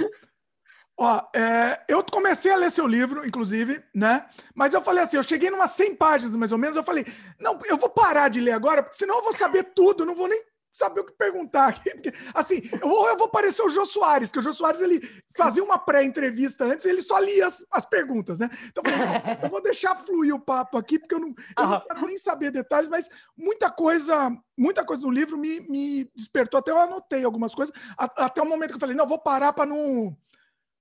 Ó, 1.02 1.22
é, 1.34 1.82
eu 1.88 2.04
comecei 2.04 2.52
a 2.52 2.58
ler 2.58 2.70
seu 2.70 2.86
livro, 2.86 3.26
inclusive, 3.26 3.82
né? 3.96 4.26
Mas 4.54 4.74
eu 4.74 4.82
falei 4.82 5.02
assim, 5.02 5.16
eu 5.16 5.24
cheguei 5.24 5.50
numas 5.50 5.72
100 5.72 5.96
páginas, 5.96 6.36
mais 6.36 6.52
ou 6.52 6.58
menos, 6.58 6.76
eu 6.76 6.84
falei, 6.84 7.06
não, 7.40 7.58
eu 7.68 7.78
vou 7.78 7.90
parar 7.90 8.28
de 8.28 8.42
ler 8.42 8.52
agora, 8.52 8.84
porque 8.84 8.98
senão 8.98 9.16
eu 9.16 9.24
vou 9.24 9.32
saber 9.32 9.64
tudo, 9.74 10.06
não 10.06 10.14
vou 10.14 10.28
nem 10.28 10.44
saber 10.74 11.00
o 11.00 11.06
que 11.06 11.14
perguntar. 11.14 11.80
Porque, 11.82 12.14
assim, 12.34 12.62
eu 12.82 12.88
vou, 12.88 13.08
eu 13.08 13.18
vou 13.18 13.30
parecer 13.30 13.62
o 13.64 13.70
Jô 13.70 13.86
Soares, 13.86 14.30
que 14.30 14.40
o 14.40 14.42
Jô 14.42 14.54
Soares, 14.54 14.82
ele 14.82 15.00
fazia 15.38 15.64
uma 15.64 15.80
pré-entrevista 15.80 16.66
antes, 16.66 16.86
ele 16.86 17.02
só 17.02 17.18
lia 17.20 17.48
as, 17.48 17.66
as 17.72 17.86
perguntas, 17.86 18.38
né? 18.38 18.50
Então, 18.68 18.84
eu, 18.86 18.92
falei, 18.92 19.38
eu 19.44 19.50
vou 19.50 19.62
deixar 19.62 19.96
fluir 20.06 20.36
o 20.36 20.40
papo 20.40 20.78
aqui, 20.78 21.00
porque 21.00 21.16
eu 21.16 21.20
não, 21.20 21.30
eu 21.58 21.68
não 21.68 21.82
quero 21.82 22.06
nem 22.08 22.18
saber 22.18 22.52
detalhes, 22.52 22.90
mas 22.90 23.10
muita 23.38 23.72
coisa, 23.72 24.32
muita 24.58 24.84
coisa 24.84 25.02
no 25.02 25.10
livro 25.10 25.38
me, 25.38 25.62
me 25.62 26.12
despertou, 26.14 26.60
até 26.60 26.72
eu 26.72 26.80
anotei 26.80 27.24
algumas 27.24 27.56
coisas, 27.56 27.74
até 27.98 28.42
o 28.42 28.46
momento 28.46 28.72
que 28.72 28.76
eu 28.76 28.82
falei, 28.82 28.96
não, 28.96 29.08
vou 29.08 29.20
parar 29.20 29.54
para 29.54 29.66
não 29.66 30.16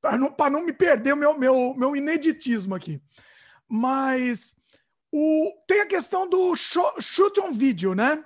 para 0.01 0.17
não, 0.17 0.35
não 0.51 0.65
me 0.65 0.73
perder 0.73 1.15
o 1.15 1.17
meu, 1.17 1.39
meu, 1.39 1.75
meu 1.75 1.97
ineditismo 1.97 2.75
aqui. 2.75 3.03
Mas 3.69 4.55
o, 5.13 5.53
tem 5.67 5.81
a 5.81 5.87
questão 5.87 6.29
do 6.29 6.55
shoot 6.55 7.41
on 7.41 7.53
vídeo, 7.53 7.95
né? 7.95 8.25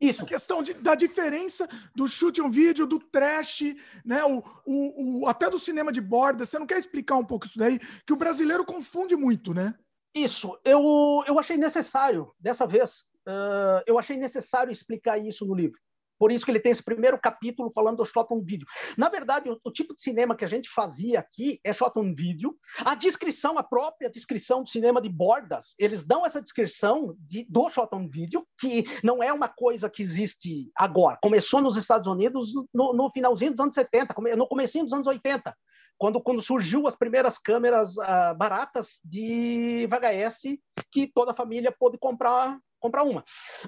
Isso. 0.00 0.22
A 0.22 0.26
questão 0.26 0.62
de, 0.62 0.72
da 0.74 0.94
diferença 0.94 1.68
do 1.94 2.08
shoot 2.08 2.40
on 2.40 2.48
vídeo, 2.48 2.86
do 2.86 2.98
trash, 2.98 3.74
né? 4.04 4.24
O, 4.24 4.42
o, 4.64 5.20
o, 5.22 5.26
até 5.28 5.50
do 5.50 5.58
cinema 5.58 5.92
de 5.92 6.00
borda. 6.00 6.46
Você 6.46 6.58
não 6.58 6.66
quer 6.66 6.78
explicar 6.78 7.16
um 7.16 7.24
pouco 7.24 7.46
isso 7.46 7.58
daí? 7.58 7.78
Que 8.06 8.12
o 8.12 8.16
brasileiro 8.16 8.64
confunde 8.64 9.14
muito, 9.14 9.52
né? 9.52 9.74
Isso. 10.14 10.58
Eu, 10.64 10.82
eu 11.26 11.38
achei 11.38 11.56
necessário, 11.56 12.32
dessa 12.38 12.66
vez, 12.66 13.04
uh, 13.28 13.82
eu 13.86 13.98
achei 13.98 14.16
necessário 14.16 14.72
explicar 14.72 15.18
isso 15.18 15.44
no 15.44 15.54
livro. 15.54 15.78
Por 16.20 16.30
isso 16.30 16.44
que 16.44 16.50
ele 16.50 16.60
tem 16.60 16.70
esse 16.70 16.82
primeiro 16.82 17.18
capítulo 17.18 17.72
falando 17.74 17.96
do 17.96 18.04
shot 18.04 18.30
on 18.30 18.42
video. 18.42 18.66
Na 18.94 19.08
verdade, 19.08 19.48
o, 19.48 19.58
o, 19.64 19.70
tipo 19.72 19.94
de 19.94 20.02
cinema 20.02 20.36
que 20.36 20.44
a 20.44 20.48
gente 20.48 20.68
fazia 20.68 21.18
aqui 21.18 21.58
é 21.64 21.72
shot 21.72 21.98
on 21.98 22.14
video. 22.14 22.54
A 22.84 22.94
descrição, 22.94 23.56
a 23.56 23.62
própria 23.62 24.10
descrição 24.10 24.62
do 24.62 24.68
cinema 24.68 25.00
de 25.00 25.08
bordas, 25.08 25.74
eles 25.78 26.04
dão 26.04 26.26
essa 26.26 26.42
descrição 26.42 27.16
de, 27.20 27.46
do 27.48 27.70
shot 27.70 27.88
on 27.94 28.06
video, 28.06 28.46
que 28.60 28.84
não 29.02 29.22
é 29.22 29.32
uma 29.32 29.48
coisa 29.48 29.88
que 29.88 30.02
existe 30.02 30.70
agora. 30.76 31.18
Começou 31.22 31.62
nos 31.62 31.78
Estados 31.78 32.06
Unidos 32.06 32.52
no, 32.74 32.92
no 32.92 33.10
finalzinho 33.10 33.52
dos 33.52 33.60
anos 33.60 33.74
70, 33.74 34.14
no 34.36 34.46
comecinho 34.46 34.84
dos 34.84 34.92
anos 34.92 35.06
80. 35.06 35.56
Quando, 36.00 36.18
quando 36.18 36.40
surgiu 36.40 36.86
as 36.86 36.96
primeiras 36.96 37.36
câmeras 37.36 37.94
uh, 37.98 38.34
baratas 38.34 39.00
de 39.04 39.86
VHS 39.86 40.56
que 40.90 41.06
toda 41.06 41.32
a 41.32 41.36
família 41.36 41.70
pôde 41.70 41.98
comprar 41.98 42.58
comprar 42.80 43.02
uma. 43.02 43.20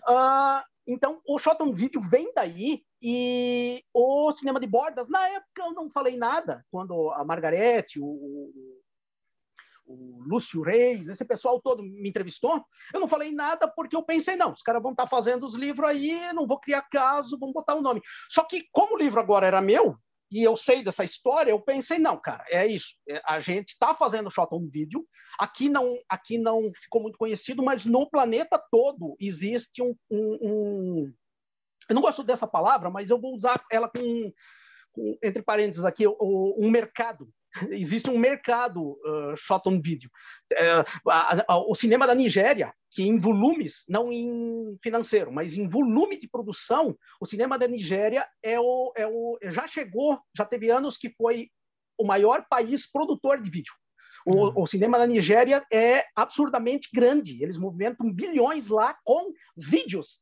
Uh, 0.08 0.64
então, 0.86 1.20
o 1.28 1.38
shot 1.38 1.62
on 1.62 1.70
video 1.72 2.00
vem 2.00 2.32
daí 2.34 2.82
e 3.02 3.84
o 3.92 4.32
cinema 4.32 4.58
de 4.58 4.66
bordas, 4.66 5.08
na 5.10 5.28
época 5.28 5.62
eu 5.62 5.72
não 5.72 5.90
falei 5.90 6.16
nada, 6.16 6.64
quando 6.70 7.10
a 7.10 7.22
Margarete, 7.22 8.00
o, 8.00 8.50
o 9.84 10.22
Lúcio 10.26 10.62
Reis, 10.62 11.10
esse 11.10 11.26
pessoal 11.26 11.60
todo 11.60 11.82
me 11.82 12.08
entrevistou, 12.08 12.64
eu 12.94 12.98
não 12.98 13.06
falei 13.06 13.30
nada 13.30 13.68
porque 13.68 13.94
eu 13.94 14.02
pensei, 14.02 14.36
não, 14.36 14.52
os 14.52 14.62
caras 14.62 14.82
vão 14.82 14.92
estar 14.92 15.04
tá 15.04 15.08
fazendo 15.08 15.44
os 15.44 15.54
livros 15.54 15.88
aí, 15.88 16.32
não 16.32 16.46
vou 16.46 16.58
criar 16.58 16.82
caso, 16.90 17.38
vão 17.38 17.52
botar 17.52 17.74
o 17.74 17.82
nome. 17.82 18.00
Só 18.30 18.42
que, 18.42 18.64
como 18.72 18.94
o 18.94 18.98
livro 18.98 19.20
agora 19.20 19.46
era 19.46 19.60
meu, 19.60 19.98
e 20.32 20.42
eu 20.42 20.56
sei 20.56 20.82
dessa 20.82 21.04
história, 21.04 21.50
eu 21.50 21.60
pensei, 21.60 21.98
não, 21.98 22.18
cara, 22.18 22.42
é 22.48 22.66
isso. 22.66 22.96
É, 23.06 23.20
a 23.26 23.38
gente 23.38 23.72
está 23.72 23.94
fazendo 23.94 24.30
shot 24.30 24.48
on 24.54 24.66
video. 24.66 25.06
Aqui 25.38 25.68
não, 25.68 25.94
aqui 26.08 26.38
não 26.38 26.72
ficou 26.74 27.02
muito 27.02 27.18
conhecido, 27.18 27.62
mas 27.62 27.84
no 27.84 28.08
planeta 28.08 28.58
todo 28.70 29.14
existe 29.20 29.82
um, 29.82 29.94
um, 30.10 30.38
um... 30.42 31.14
eu 31.86 31.94
não 31.94 32.00
gosto 32.00 32.24
dessa 32.24 32.46
palavra, 32.46 32.88
mas 32.88 33.10
eu 33.10 33.20
vou 33.20 33.34
usar 33.34 33.62
ela 33.70 33.90
com, 33.90 34.32
com 34.92 35.18
entre 35.22 35.42
parênteses 35.42 35.84
aqui, 35.84 36.06
um 36.08 36.70
mercado 36.70 37.28
existe 37.70 38.10
um 38.10 38.18
mercado 38.18 38.92
uh, 38.92 39.36
shot 39.36 39.68
on 39.68 39.80
video. 39.80 40.10
Uh, 40.52 41.10
a, 41.10 41.44
a, 41.48 41.56
o 41.58 41.74
cinema 41.74 42.06
da 42.06 42.14
Nigéria, 42.14 42.72
que 42.90 43.02
em 43.02 43.18
volumes, 43.18 43.84
não 43.88 44.12
em 44.12 44.76
financeiro, 44.82 45.32
mas 45.32 45.56
em 45.56 45.68
volume 45.68 46.18
de 46.18 46.28
produção, 46.28 46.96
o 47.20 47.26
cinema 47.26 47.58
da 47.58 47.66
Nigéria 47.66 48.26
é 48.42 48.58
o, 48.58 48.92
é 48.96 49.06
o, 49.06 49.38
já 49.44 49.66
chegou, 49.66 50.18
já 50.36 50.44
teve 50.44 50.70
anos 50.70 50.96
que 50.96 51.10
foi 51.10 51.50
o 51.98 52.04
maior 52.04 52.46
país 52.48 52.90
produtor 52.90 53.40
de 53.40 53.50
vídeo. 53.50 53.72
O, 54.24 54.34
uhum. 54.34 54.52
o, 54.62 54.66
cinema 54.66 54.98
da 54.98 55.06
Nigéria 55.06 55.64
é 55.72 56.04
absurdamente 56.14 56.88
grande. 56.92 57.42
Eles 57.42 57.58
movimentam 57.58 58.12
bilhões 58.12 58.68
lá 58.68 58.96
com 59.04 59.32
vídeos 59.56 60.20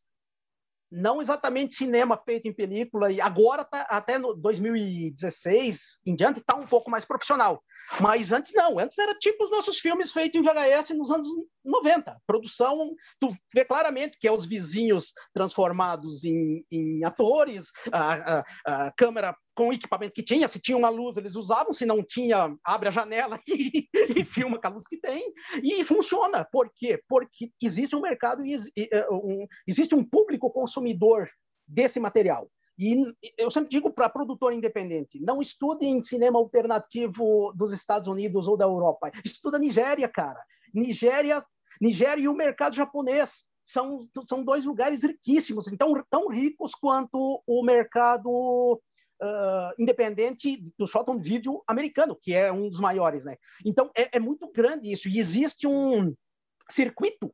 não 0.91 1.23
exatamente 1.23 1.75
cinema 1.75 2.21
feito 2.25 2.49
em 2.49 2.53
película, 2.53 3.13
e 3.13 3.21
agora 3.21 3.65
tá, 3.65 3.83
até 3.83 4.19
no 4.19 4.35
2016 4.35 6.01
em 6.05 6.17
diante 6.17 6.41
está 6.41 6.57
um 6.57 6.67
pouco 6.67 6.91
mais 6.91 7.05
profissional. 7.05 7.63
Mas 7.99 8.31
antes 8.31 8.53
não, 8.55 8.79
antes 8.79 8.97
era 8.99 9.15
tipo 9.15 9.43
os 9.43 9.51
nossos 9.51 9.79
filmes 9.79 10.13
feitos 10.13 10.41
em 10.41 10.45
VHS 10.45 10.91
nos 10.91 11.11
anos 11.11 11.27
90. 11.65 12.17
Produção, 12.27 12.95
tu 13.19 13.35
vê 13.53 13.65
claramente 13.65 14.17
que 14.19 14.29
é 14.29 14.33
os 14.33 14.47
vizinhos 14.47 15.13
transformados 15.35 16.25
em, 16.25 16.65
em 16.71 17.05
atores, 17.05 17.67
a, 17.93 18.39
a, 18.39 18.45
a 18.87 18.93
câmera 18.93 19.35
com 19.61 19.69
o 19.69 19.73
equipamento 19.75 20.15
que 20.15 20.23
tinha. 20.23 20.49
Se 20.49 20.59
tinha 20.59 20.75
uma 20.77 20.89
luz, 20.89 21.19
eles 21.19 21.37
usavam. 21.37 21.75
Se 21.75 21.85
não 21.85 22.03
tinha, 22.03 22.57
abre 22.65 22.89
a 22.89 22.91
janela 22.91 23.39
e, 23.47 23.87
e 24.17 24.25
filma 24.25 24.59
com 24.59 24.67
a 24.67 24.71
luz 24.71 24.85
que 24.89 24.97
tem. 24.97 25.35
E 25.63 25.85
funciona. 25.85 26.49
Por 26.51 26.73
quê? 26.75 26.99
Porque 27.07 27.53
existe 27.63 27.95
um 27.95 28.01
mercado 28.01 28.43
e 28.43 28.57
é, 28.91 29.11
um, 29.11 29.47
existe 29.69 29.95
um 29.95 30.03
público 30.03 30.51
consumidor 30.51 31.29
desse 31.69 32.01
material. 32.01 32.51
E 32.79 33.05
eu 33.37 33.51
sempre 33.51 33.69
digo 33.69 33.93
para 33.93 34.09
produtor 34.09 34.55
independente, 34.55 35.21
não 35.21 35.43
estude 35.43 35.85
em 35.85 36.03
cinema 36.03 36.39
alternativo 36.39 37.53
dos 37.55 37.71
Estados 37.75 38.09
Unidos 38.09 38.49
ou 38.49 38.57
da 38.57 38.65
Europa. 38.65 39.11
Estuda 39.23 39.59
Nigéria, 39.59 40.09
cara. 40.09 40.43
Nigéria, 40.73 41.45
Nigéria 41.79 42.23
e 42.23 42.29
o 42.29 42.33
mercado 42.33 42.75
japonês 42.75 43.45
são, 43.63 44.09
são 44.27 44.43
dois 44.43 44.65
lugares 44.65 45.03
riquíssimos, 45.03 45.71
então 45.71 45.93
tão 46.09 46.29
ricos 46.29 46.75
quanto 46.75 47.43
o 47.47 47.63
mercado 47.63 48.81
uh, 49.23 49.75
independente 49.79 50.63
do 50.79 50.87
shot 50.87 51.11
on 51.11 51.19
video 51.19 51.63
americano, 51.67 52.17
que 52.21 52.35
é 52.35 52.51
um 52.53 52.69
dos 52.69 52.81
maiores, 52.81 53.25
né? 53.25 53.37
Então 53.65 53.91
é, 53.97 54.17
é 54.17 54.21
muito 54.21 54.51
grande 54.53 54.91
isso 54.91 55.09
e 55.09 55.19
existe 55.19 55.67
um 55.67 56.15
circuito 56.69 57.33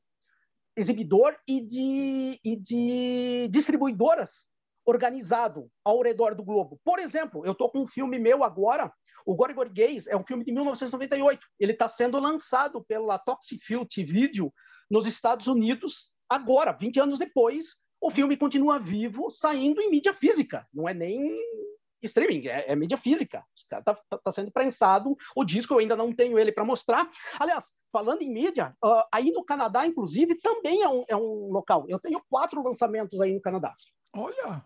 exibidor 0.76 1.36
e 1.48 1.60
de, 1.62 2.40
e 2.44 2.56
de 2.56 3.48
distribuidoras 3.50 4.46
organizado 4.84 5.68
ao 5.84 6.00
redor 6.00 6.34
do 6.34 6.44
globo. 6.44 6.80
Por 6.84 6.98
exemplo, 6.98 7.44
eu 7.44 7.52
estou 7.52 7.70
com 7.70 7.80
um 7.80 7.86
filme 7.86 8.18
meu 8.18 8.44
agora, 8.44 8.92
o 9.26 9.34
Gore 9.34 9.54
Gays, 9.70 10.06
é 10.06 10.16
um 10.16 10.22
filme 10.22 10.44
de 10.44 10.52
1998. 10.52 11.44
Ele 11.58 11.72
está 11.72 11.88
sendo 11.88 12.20
lançado 12.20 12.84
pela 12.84 13.18
Toxifield 13.18 13.88
Video 14.04 14.52
nos 14.88 15.04
Estados 15.04 15.48
Unidos 15.48 16.12
agora, 16.30 16.70
20 16.72 17.00
anos 17.00 17.18
depois. 17.18 17.74
O 18.00 18.10
filme 18.10 18.36
continua 18.36 18.78
vivo, 18.78 19.28
saindo 19.30 19.80
em 19.80 19.90
mídia 19.90 20.14
física. 20.14 20.64
Não 20.72 20.88
é 20.88 20.94
nem 20.94 21.36
streaming, 22.02 22.46
é, 22.48 22.70
é 22.70 22.76
mídia 22.76 22.96
física. 22.96 23.44
Está 23.54 23.82
tá, 23.82 23.94
tá 23.94 24.32
sendo 24.32 24.50
prensado. 24.50 25.16
O 25.34 25.44
disco 25.44 25.74
eu 25.74 25.78
ainda 25.78 25.96
não 25.96 26.12
tenho 26.12 26.38
ele 26.38 26.52
para 26.52 26.64
mostrar. 26.64 27.08
Aliás, 27.38 27.72
falando 27.92 28.22
em 28.22 28.32
mídia, 28.32 28.74
uh, 28.84 29.02
aí 29.12 29.30
no 29.30 29.44
Canadá, 29.44 29.86
inclusive, 29.86 30.34
também 30.36 30.82
é 30.82 30.88
um, 30.88 31.04
é 31.08 31.16
um 31.16 31.50
local. 31.50 31.84
Eu 31.88 31.98
tenho 31.98 32.22
quatro 32.28 32.62
lançamentos 32.62 33.20
aí 33.20 33.32
no 33.32 33.40
Canadá. 33.40 33.74
Olha! 34.14 34.62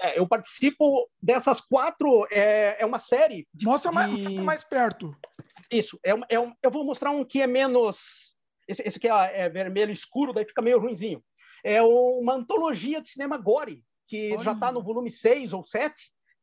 É, 0.00 0.18
eu 0.18 0.28
participo 0.28 1.08
dessas 1.22 1.60
quatro. 1.60 2.26
É, 2.30 2.82
é 2.82 2.86
uma 2.86 2.98
série. 2.98 3.46
De, 3.52 3.64
mostra, 3.64 3.90
mais, 3.90 4.10
mostra 4.10 4.42
mais 4.42 4.64
perto. 4.64 5.16
Isso. 5.70 5.98
É, 6.04 6.12
é 6.28 6.40
um, 6.40 6.52
eu 6.62 6.70
vou 6.70 6.84
mostrar 6.84 7.10
um 7.10 7.24
que 7.24 7.40
é 7.40 7.46
menos. 7.46 8.34
Esse, 8.68 8.82
esse 8.82 8.98
aqui 8.98 9.08
é, 9.08 9.42
é, 9.42 9.48
vermelho 9.48 9.92
escuro, 9.92 10.32
daí 10.32 10.44
fica 10.44 10.62
meio 10.62 10.80
ruinzinho. 10.80 11.22
É 11.64 11.82
uma 11.82 12.34
antologia 12.34 13.00
de 13.00 13.08
cinema 13.08 13.36
gore, 13.36 13.82
que 14.06 14.32
Olha. 14.34 14.44
já 14.44 14.52
está 14.52 14.70
no 14.70 14.82
volume 14.82 15.10
6 15.10 15.52
ou 15.52 15.64
7, 15.64 15.94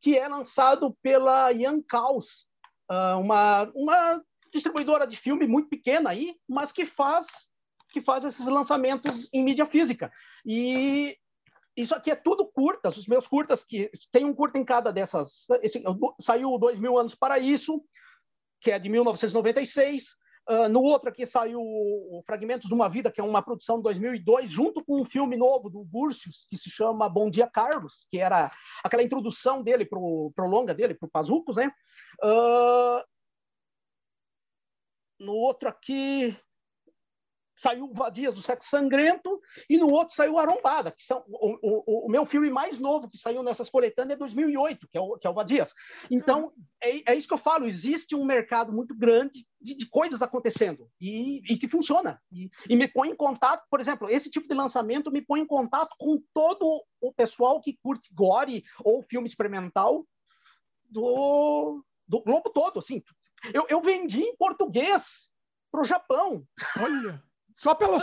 que 0.03 0.17
é 0.17 0.27
lançado 0.27 0.95
pela 1.01 1.49
Young 1.51 1.81
Caus, 1.83 2.45
ah, 2.89 3.17
uma, 3.17 3.71
uma 3.73 4.21
distribuidora 4.51 5.07
de 5.07 5.15
filme 5.15 5.47
muito 5.47 5.69
pequena 5.69 6.09
aí, 6.09 6.35
mas 6.47 6.73
que 6.73 6.85
faz 6.85 7.47
que 7.89 8.01
faz 8.01 8.23
esses 8.23 8.47
lançamentos 8.47 9.29
em 9.31 9.43
mídia 9.43 9.67
física. 9.67 10.11
E 10.43 11.15
isso 11.77 11.93
aqui 11.93 12.09
é 12.09 12.15
tudo 12.15 12.43
curtas, 12.43 12.97
os 12.97 13.05
meus 13.05 13.27
curtas, 13.27 13.63
que 13.63 13.89
tem 14.11 14.25
um 14.25 14.33
curta 14.33 14.57
em 14.57 14.65
cada 14.65 14.91
dessas. 14.91 15.45
Esse, 15.61 15.81
saiu 16.19 16.57
Dois 16.57 16.79
Mil 16.79 16.97
Anos 16.97 17.13
para 17.13 17.37
Isso, 17.37 17.83
que 18.59 18.71
é 18.71 18.79
de 18.79 18.89
1996. 18.89 20.15
Ah, 20.47 20.67
no 20.67 20.81
outro 20.81 21.09
aqui 21.09 21.25
saiu 21.25 21.61
Fragmentos 22.25 22.67
de 22.67 22.73
uma 22.73 22.89
Vida, 22.89 23.11
que 23.11 23.21
é 23.21 23.23
uma 23.23 23.41
produção 23.41 23.77
de 23.77 23.83
2002, 23.83 24.51
junto 24.51 24.83
com 24.83 25.01
um 25.01 25.05
filme 25.05 25.37
novo 25.37 25.69
do 25.69 25.83
Burcius, 25.83 26.45
que 26.49 26.57
se 26.57 26.69
chama 26.69 27.07
Bom 27.07 27.29
Dia 27.29 27.47
Carlos, 27.47 28.05
que 28.11 28.19
era 28.19 28.51
aquela 28.83 29.03
introdução 29.03 29.63
dele 29.63 29.85
para 29.85 29.99
o 29.99 30.33
longa 30.39 30.73
dele, 30.73 30.93
para 30.93 31.07
o 31.07 31.11
Pazucos, 31.11 31.55
né? 31.55 31.71
Uh, 32.23 33.03
no 35.19 35.33
outro 35.33 35.69
aqui 35.69 36.37
saiu 37.55 37.91
Vadias 37.93 38.35
do 38.35 38.41
Sexo 38.41 38.69
Sangrento 38.69 39.39
e 39.69 39.77
no 39.77 39.89
outro 39.89 40.15
saiu 40.15 40.37
Arombada, 40.37 40.91
que 40.91 41.03
são 41.03 41.23
o, 41.27 41.57
o, 41.61 42.07
o, 42.07 42.09
meu 42.09 42.25
filme 42.25 42.49
mais 42.49 42.79
novo 42.79 43.09
que 43.09 43.17
saiu 43.17 43.43
nessas 43.43 43.69
coletâneas 43.69 44.15
é 44.15 44.19
2008, 44.19 44.87
que 44.89 44.97
é 44.97 45.01
o, 45.01 45.17
que 45.17 45.27
é 45.27 45.29
o 45.29 45.33
Vadias. 45.33 45.73
Então, 46.09 46.51
é, 46.81 47.11
é 47.11 47.15
isso 47.15 47.27
que 47.27 47.33
eu 47.33 47.37
falo, 47.37 47.65
existe 47.65 48.15
um 48.15 48.25
mercado 48.25 48.73
muito 48.73 48.95
grande 48.95 49.45
de, 49.61 49.75
de 49.75 49.87
coisas 49.87 50.21
acontecendo 50.21 50.89
e, 50.99 51.41
e 51.51 51.57
que 51.57 51.67
funciona. 51.67 52.21
E, 52.31 52.49
e, 52.69 52.75
me 52.75 52.87
põe 52.87 53.09
em 53.09 53.15
contato, 53.15 53.65
por 53.69 53.79
exemplo, 53.79 54.09
esse 54.09 54.29
tipo 54.29 54.47
de 54.47 54.55
lançamento 54.55 55.11
me 55.11 55.21
põe 55.21 55.39
em 55.41 55.47
contato 55.47 55.95
com 55.97 56.21
todo 56.33 56.83
o 57.01 57.13
pessoal 57.13 57.61
que 57.61 57.77
curte 57.81 58.13
gore 58.13 58.63
ou 58.83 59.03
filme 59.03 59.27
experimental 59.27 60.05
do, 60.89 61.83
do 62.07 62.21
globo 62.21 62.49
todo, 62.49 62.79
assim. 62.79 63.01
Eu, 63.53 63.65
eu 63.69 63.81
vendi 63.81 64.21
em 64.21 64.35
português 64.35 65.31
para 65.71 65.81
o 65.81 65.85
Japão. 65.85 66.45
Olha! 66.79 67.21
Só 67.63 67.73
pelo 67.73 67.97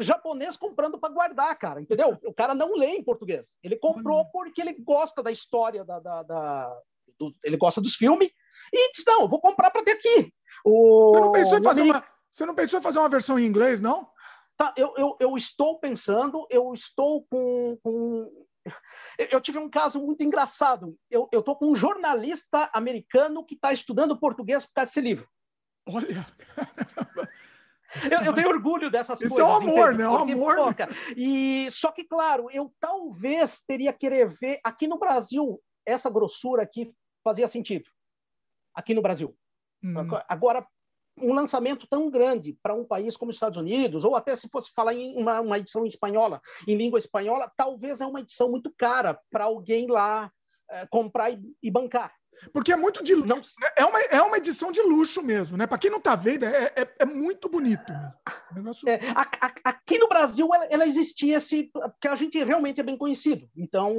japonês 0.00 0.56
comprando 0.56 0.98
para 0.98 1.12
guardar, 1.12 1.54
cara, 1.58 1.80
entendeu? 1.80 2.18
O 2.24 2.32
cara 2.32 2.54
não 2.54 2.74
lê 2.74 2.96
em 2.96 3.04
português. 3.04 3.58
Ele 3.62 3.76
comprou 3.76 4.24
porque 4.32 4.62
ele 4.62 4.72
gosta 4.72 5.22
da 5.22 5.30
história, 5.30 5.84
da, 5.84 6.00
da, 6.00 6.22
da 6.22 6.80
do, 7.18 7.34
ele 7.44 7.58
gosta 7.58 7.82
dos 7.82 7.96
filmes 7.96 8.30
e 8.72 8.92
diz: 8.92 9.04
não, 9.06 9.28
vou 9.28 9.40
comprar 9.40 9.70
para 9.70 9.84
ter 9.84 9.92
aqui. 9.92 10.32
O, 10.64 11.12
você, 11.12 11.20
não 11.20 11.32
pensou 11.32 11.58
em 11.58 11.62
fazer 11.62 11.82
uma, 11.82 12.04
você 12.30 12.46
não 12.46 12.54
pensou 12.54 12.78
em 12.78 12.82
fazer 12.82 12.98
uma 12.98 13.08
versão 13.10 13.38
em 13.38 13.44
inglês, 13.44 13.82
não? 13.82 14.08
Tá, 14.56 14.72
eu, 14.74 14.94
eu, 14.96 15.16
eu 15.20 15.36
estou 15.36 15.78
pensando, 15.78 16.46
eu 16.50 16.72
estou 16.72 17.26
com, 17.30 17.78
com 17.82 18.46
eu 19.18 19.40
tive 19.40 19.58
um 19.58 19.68
caso 19.68 20.00
muito 20.00 20.22
engraçado. 20.22 20.96
Eu 21.10 21.28
estou 21.32 21.56
com 21.56 21.70
um 21.72 21.76
jornalista 21.76 22.70
americano 22.72 23.44
que 23.44 23.54
está 23.54 23.72
estudando 23.72 24.18
português 24.18 24.64
por 24.64 24.72
causa 24.74 24.88
desse 24.88 25.00
livro. 25.00 25.28
Olha, 25.88 26.26
Eu, 28.10 28.22
eu, 28.22 28.34
tenho 28.34 28.48
orgulho 28.48 28.90
dessas 28.90 29.20
Isso 29.20 29.34
coisas. 29.34 29.62
Isso 29.62 29.64
é 29.64 29.68
um 29.68 29.72
amor, 29.72 29.94
né? 29.94 30.04
É 30.04 30.08
um 30.08 30.16
amor. 30.16 30.56
Pô, 30.56 30.84
e, 31.16 31.68
só 31.70 31.90
que, 31.90 32.04
claro, 32.04 32.48
eu 32.52 32.72
talvez 32.78 33.62
teria 33.66 33.92
querer 33.92 34.28
ver 34.28 34.60
aqui 34.62 34.86
no 34.86 34.98
Brasil 34.98 35.60
essa 35.84 36.08
grossura 36.08 36.62
aqui 36.62 36.92
fazia 37.24 37.48
sentido. 37.48 37.90
Aqui 38.74 38.94
no 38.94 39.02
Brasil. 39.02 39.36
Hum. 39.82 39.94
Agora, 40.28 40.66
um 41.18 41.34
lançamento 41.34 41.86
tão 41.88 42.10
grande 42.10 42.56
para 42.62 42.74
um 42.74 42.84
país 42.84 43.16
como 43.16 43.30
os 43.30 43.36
Estados 43.36 43.58
Unidos, 43.58 44.04
ou 44.04 44.16
até 44.16 44.34
se 44.36 44.48
fosse 44.48 44.70
falar 44.74 44.94
em 44.94 45.16
uma, 45.16 45.40
uma 45.40 45.58
edição 45.58 45.84
em 45.84 45.88
espanhola, 45.88 46.40
em 46.66 46.76
língua 46.76 46.98
espanhola, 46.98 47.52
talvez 47.56 48.00
é 48.00 48.06
uma 48.06 48.20
edição 48.20 48.50
muito 48.50 48.72
cara 48.76 49.20
para 49.30 49.44
alguém 49.44 49.86
lá 49.86 50.32
é, 50.70 50.86
comprar 50.86 51.30
e, 51.30 51.40
e 51.62 51.70
bancar. 51.70 52.14
Porque 52.52 52.72
é 52.72 52.76
muito 52.76 53.02
de 53.02 53.14
luxo. 53.14 53.28
Não... 53.28 53.38
Né? 53.38 53.74
É, 53.76 53.84
uma, 53.84 54.00
é 54.00 54.22
uma 54.22 54.36
edição 54.36 54.72
de 54.72 54.80
luxo 54.80 55.22
mesmo, 55.22 55.56
né? 55.56 55.66
Para 55.66 55.78
quem 55.78 55.90
não 55.90 55.98
está 55.98 56.14
vendo, 56.14 56.44
é, 56.44 56.72
é, 56.76 56.94
é, 57.00 57.04
muito 57.04 57.48
bonito. 57.48 57.92
Negócio... 58.54 58.88
É, 58.88 58.98
a, 59.14 59.22
a, 59.46 59.52
aqui 59.64 59.98
no 59.98 60.08
Brasil, 60.08 60.48
ela, 60.52 60.64
ela, 60.66 60.86
existia 60.86 61.36
esse. 61.36 61.70
Porque 61.72 62.08
a 62.08 62.14
gente 62.14 62.42
realmente 62.42 62.80
é 62.80 62.84
bem 62.84 62.96
conhecido. 62.96 63.48
Então, 63.56 63.94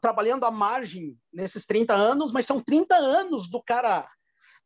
trabalhando 0.00 0.44
à 0.44 0.50
margem 0.50 1.16
nesses 1.32 1.64
30 1.66 1.94
anos, 1.94 2.32
mas 2.32 2.46
são 2.46 2.60
30 2.60 2.96
anos 2.96 3.48
do 3.48 3.62
cara 3.62 4.06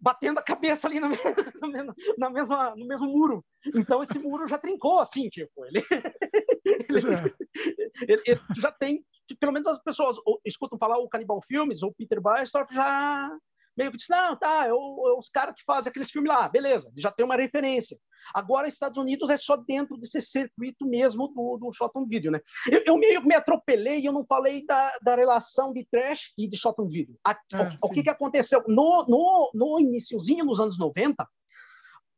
batendo 0.00 0.38
a 0.38 0.42
cabeça 0.42 0.88
ali 0.88 0.98
na, 0.98 1.08
na 2.18 2.30
mesma, 2.30 2.74
no 2.74 2.86
mesmo 2.86 3.06
muro. 3.06 3.44
Então, 3.76 4.02
esse 4.02 4.18
muro 4.18 4.46
já 4.46 4.58
trincou, 4.58 4.98
assim, 4.98 5.28
tipo. 5.28 5.64
Ele, 5.66 5.82
ele, 6.64 6.98
é. 6.98 7.34
ele, 8.08 8.22
ele 8.26 8.40
já 8.56 8.72
tem 8.72 9.04
pelo 9.38 9.52
menos 9.52 9.68
as 9.68 9.80
pessoas 9.82 10.16
escutam 10.44 10.76
falar 10.76 10.98
o 10.98 11.08
Canibal 11.08 11.40
Filmes 11.46 11.84
ou 11.84 11.94
Peter 11.94 12.20
Baestorff 12.20 12.74
já 12.74 13.30
meio 13.76 13.90
que 13.90 13.96
diz, 13.96 14.08
não, 14.08 14.36
tá, 14.36 14.66
é, 14.66 14.72
o, 14.72 15.08
é 15.08 15.18
os 15.18 15.28
caras 15.28 15.54
que 15.54 15.62
fazem 15.64 15.88
aqueles 15.88 16.10
filmes 16.10 16.30
lá, 16.30 16.48
beleza, 16.48 16.92
já 16.96 17.10
tem 17.10 17.24
uma 17.24 17.36
referência. 17.36 17.96
Agora, 18.34 18.68
Estados 18.68 18.98
Unidos 18.98 19.30
é 19.30 19.38
só 19.38 19.56
dentro 19.56 19.96
desse 19.96 20.20
circuito 20.20 20.86
mesmo 20.86 21.28
do, 21.28 21.56
do 21.56 21.72
shot 21.72 21.90
on 21.96 22.06
video, 22.06 22.30
né? 22.30 22.40
Eu, 22.70 22.82
eu 22.84 22.98
meio 22.98 23.22
que 23.22 23.26
me 23.26 23.34
atropelei 23.34 24.00
e 24.00 24.04
eu 24.04 24.12
não 24.12 24.26
falei 24.26 24.64
da, 24.66 24.92
da 25.02 25.16
relação 25.16 25.72
de 25.72 25.86
trash 25.90 26.32
e 26.36 26.46
de 26.46 26.56
shot 26.56 26.74
on 26.78 26.88
video. 26.88 27.16
A, 27.26 27.32
é, 27.32 27.62
o, 27.82 27.86
o, 27.86 27.90
que, 27.90 28.02
que 28.02 28.10
aconteceu? 28.10 28.62
No, 28.68 29.06
no, 29.08 29.50
no 29.54 29.80
iniciozinho, 29.80 30.44
nos 30.44 30.60
anos 30.60 30.78
90, 30.78 31.26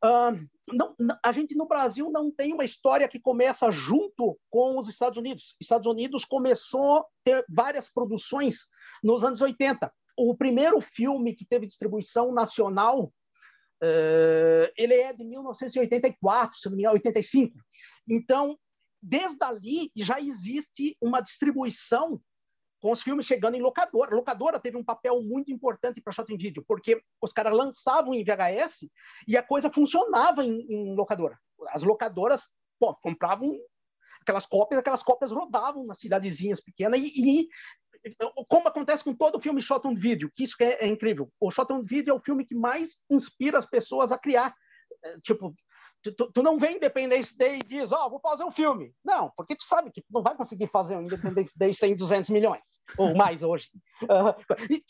não, 0.02 0.96
a 1.24 1.32
gente 1.32 1.54
no 1.54 1.66
Brasil 1.66 2.10
não 2.10 2.30
tem 2.30 2.52
uma 2.52 2.64
história 2.64 3.08
que 3.08 3.20
começa 3.20 3.70
junto 3.70 4.38
com 4.50 4.78
os 4.78 4.88
Estados 4.88 5.18
Unidos. 5.18 5.54
Estados 5.60 5.86
Unidos 5.86 6.24
começou 6.24 6.98
a 6.98 7.04
ter 7.24 7.44
várias 7.48 7.92
produções 7.92 8.66
nos 9.02 9.22
anos 9.22 9.40
80. 9.40 9.92
O 10.16 10.36
primeiro 10.36 10.80
filme 10.80 11.34
que 11.34 11.44
teve 11.44 11.66
distribuição 11.66 12.32
nacional, 12.32 13.04
uh, 13.82 14.72
ele 14.76 14.94
é 14.94 15.12
de 15.12 15.24
1984, 15.24 16.58
se 16.58 16.68
não 16.68 16.76
me 16.76 16.82
engano, 16.82 16.94
85. 16.94 17.56
Então, 18.08 18.58
desde 19.00 19.42
ali 19.44 19.90
já 19.96 20.20
existe 20.20 20.96
uma 21.00 21.20
distribuição 21.20 22.20
com 22.82 22.90
os 22.90 23.00
filmes 23.00 23.24
chegando 23.24 23.54
em 23.54 23.62
locadora. 23.62 24.14
Locadora 24.14 24.58
teve 24.58 24.76
um 24.76 24.84
papel 24.84 25.22
muito 25.22 25.52
importante 25.52 26.00
para 26.00 26.12
shot 26.12 26.30
em 26.34 26.36
vídeo, 26.36 26.64
porque 26.66 27.00
os 27.22 27.32
caras 27.32 27.52
lançavam 27.52 28.12
em 28.12 28.24
VHS 28.24 28.88
e 29.28 29.36
a 29.36 29.42
coisa 29.42 29.70
funcionava 29.70 30.44
em, 30.44 30.66
em 30.68 30.94
locadora. 30.96 31.38
As 31.68 31.84
locadoras 31.84 32.48
pô, 32.80 32.92
compravam 32.96 33.56
aquelas 34.20 34.46
cópias, 34.46 34.80
aquelas 34.80 35.02
cópias 35.02 35.30
rodavam 35.30 35.86
nas 35.86 36.00
cidadezinhas 36.00 36.60
pequenas 36.60 36.98
e, 36.98 37.12
e 37.14 37.48
como 38.48 38.66
acontece 38.66 39.04
com 39.04 39.14
todo 39.14 39.40
filme 39.40 39.62
shot 39.62 39.86
on 39.86 39.94
video, 39.94 40.28
que 40.34 40.42
isso 40.42 40.56
é, 40.58 40.84
é 40.84 40.86
incrível. 40.88 41.30
O 41.38 41.52
shot 41.52 41.72
on 41.72 41.82
video 41.82 42.12
é 42.12 42.16
o 42.16 42.22
filme 42.22 42.44
que 42.44 42.54
mais 42.54 43.00
inspira 43.08 43.58
as 43.58 43.66
pessoas 43.66 44.10
a 44.10 44.18
criar. 44.18 44.52
É, 45.04 45.20
tipo, 45.20 45.54
Tu, 46.02 46.32
tu, 46.32 46.42
não 46.42 46.58
vem 46.58 46.76
Independence 46.76 47.36
Day 47.36 47.60
e 47.60 47.62
diz, 47.62 47.92
ó, 47.92 48.06
oh, 48.06 48.10
vou 48.10 48.20
fazer 48.20 48.42
um 48.42 48.50
filme. 48.50 48.92
Não, 49.04 49.30
porque 49.36 49.54
tu 49.54 49.64
sabe 49.64 49.90
que 49.92 50.00
tu 50.00 50.08
não 50.10 50.22
vai 50.22 50.34
conseguir 50.34 50.66
fazer 50.66 50.96
um 50.96 51.02
Independence 51.02 51.56
Day 51.56 51.72
sem 51.72 51.94
200 51.94 52.30
milhões, 52.30 52.62
ou 52.98 53.14
mais 53.14 53.42
hoje. 53.42 53.68
Uh, 54.02 54.34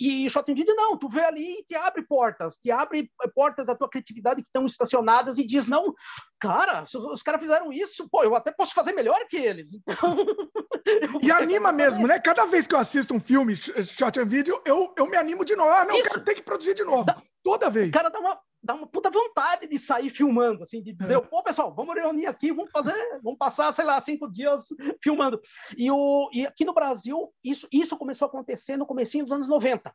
e, 0.00 0.24
e 0.24 0.30
Shot 0.30 0.52
Video 0.54 0.74
não, 0.74 0.96
tu 0.96 1.10
vê 1.10 1.22
ali 1.22 1.58
e 1.58 1.64
te 1.64 1.74
abre 1.74 2.02
portas, 2.02 2.56
te 2.56 2.70
abre 2.70 3.10
portas 3.34 3.66
da 3.66 3.74
tua 3.74 3.90
criatividade 3.90 4.40
que 4.40 4.48
estão 4.48 4.64
estacionadas 4.64 5.36
e 5.36 5.46
diz, 5.46 5.66
não, 5.66 5.92
cara, 6.40 6.86
os 7.12 7.22
caras 7.22 7.42
fizeram 7.42 7.70
isso, 7.70 8.08
pô, 8.10 8.22
eu 8.22 8.34
até 8.34 8.50
posso 8.50 8.72
fazer 8.72 8.92
melhor 8.92 9.26
que 9.28 9.36
eles. 9.36 9.74
Então... 9.74 10.16
e 11.22 11.30
anima 11.30 11.72
mesmo, 11.72 12.06
né? 12.06 12.18
Cada 12.20 12.46
vez 12.46 12.66
que 12.66 12.74
eu 12.74 12.78
assisto 12.78 13.14
um 13.14 13.20
filme, 13.20 13.54
Shot 13.54 14.24
Video, 14.24 14.62
eu, 14.64 14.94
eu 14.96 15.06
me 15.06 15.16
animo 15.18 15.44
de 15.44 15.54
novo. 15.54 15.70
Ah, 15.70 15.84
não, 15.84 15.94
isso. 15.94 16.08
quero 16.08 16.24
ter 16.24 16.34
que 16.36 16.42
produzir 16.42 16.74
de 16.74 16.84
novo. 16.84 17.04
Toda 17.42 17.68
vez. 17.68 17.90
Cara, 17.90 18.08
dá 18.08 18.18
uma 18.18 18.38
dá 18.62 18.74
uma 18.74 18.86
puta 18.86 19.10
vontade 19.10 19.66
de 19.66 19.78
sair 19.78 20.08
filmando, 20.08 20.62
assim, 20.62 20.80
de 20.80 20.92
dizer, 20.92 21.16
é. 21.16 21.20
pô, 21.20 21.42
pessoal, 21.42 21.74
vamos 21.74 21.94
reunir 21.94 22.26
aqui, 22.26 22.52
vamos 22.52 22.70
fazer, 22.70 22.94
vamos 23.22 23.38
passar, 23.38 23.72
sei 23.72 23.84
lá, 23.84 24.00
cinco 24.00 24.30
dias 24.30 24.68
filmando. 25.02 25.40
E, 25.76 25.90
o, 25.90 26.30
e 26.32 26.46
aqui 26.46 26.64
no 26.64 26.72
Brasil, 26.72 27.32
isso, 27.42 27.66
isso 27.72 27.96
começou 27.96 28.26
a 28.26 28.28
acontecer 28.28 28.76
no 28.76 28.86
comecinho 28.86 29.24
dos 29.24 29.34
anos 29.34 29.48
90 29.48 29.92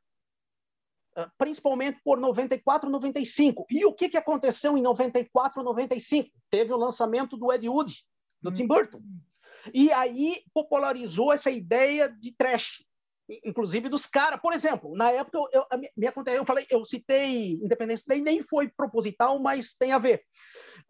ah, 1.15 1.32
principalmente 1.38 1.99
por 2.03 2.20
94, 2.20 2.89
95. 2.89 3.65
E 3.72 3.86
o 3.86 3.93
que, 3.93 4.09
que 4.09 4.18
aconteceu 4.18 4.78
em 4.78 4.82
94, 4.82 5.63
95? 5.63 6.30
Teve 6.49 6.74
o 6.74 6.78
lançamento 6.78 7.36
do 7.36 7.51
Ed 7.51 7.68
Wood, 7.68 8.05
do 8.41 8.49
hum. 8.49 8.53
Tim 8.53 8.68
Burton. 8.68 9.01
E 9.74 9.91
aí 9.91 10.43
popularizou 10.53 11.34
essa 11.34 11.49
ideia 11.49 12.07
de 12.07 12.32
trash 12.32 12.86
inclusive 13.43 13.89
dos 13.89 14.05
caras. 14.05 14.39
Por 14.39 14.53
exemplo, 14.53 14.95
na 14.95 15.11
época 15.11 15.38
eu, 15.38 15.65
eu, 15.71 15.82
me 15.95 16.07
aconteceu, 16.07 16.41
eu 16.41 16.45
falei, 16.45 16.65
eu 16.69 16.86
citei 16.86 17.53
Independência 17.53 18.05
Day, 18.07 18.21
nem 18.21 18.41
foi 18.41 18.69
proposital, 18.69 19.39
mas 19.39 19.73
tem 19.73 19.91
a 19.91 19.97
ver. 19.97 20.23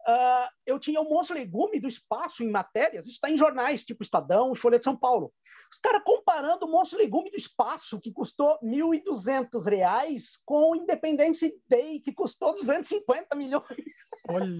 Uh, 0.06 0.48
eu 0.66 0.78
tinha 0.78 1.00
um 1.00 1.08
monstro 1.08 1.36
legume 1.36 1.80
do 1.80 1.88
espaço 1.88 2.42
em 2.42 2.50
matérias, 2.50 3.04
isso 3.04 3.14
está 3.14 3.30
em 3.30 3.36
jornais, 3.36 3.84
tipo 3.84 4.02
Estadão 4.02 4.52
e 4.52 4.56
Folha 4.56 4.78
de 4.78 4.84
São 4.84 4.96
Paulo. 4.96 5.32
Os 5.70 5.78
caras 5.78 6.02
comparando 6.02 6.64
o 6.64 6.70
monstro 6.70 6.98
legume 6.98 7.30
do 7.30 7.36
espaço, 7.36 8.00
que 8.00 8.10
custou 8.10 8.58
R$ 8.62 8.68
1.200, 8.68 10.38
com 10.46 10.70
o 10.70 10.76
Independence 10.76 11.54
Day, 11.68 12.00
que 12.00 12.12
custou 12.12 12.54
250 12.54 13.36
milhões 13.36 13.66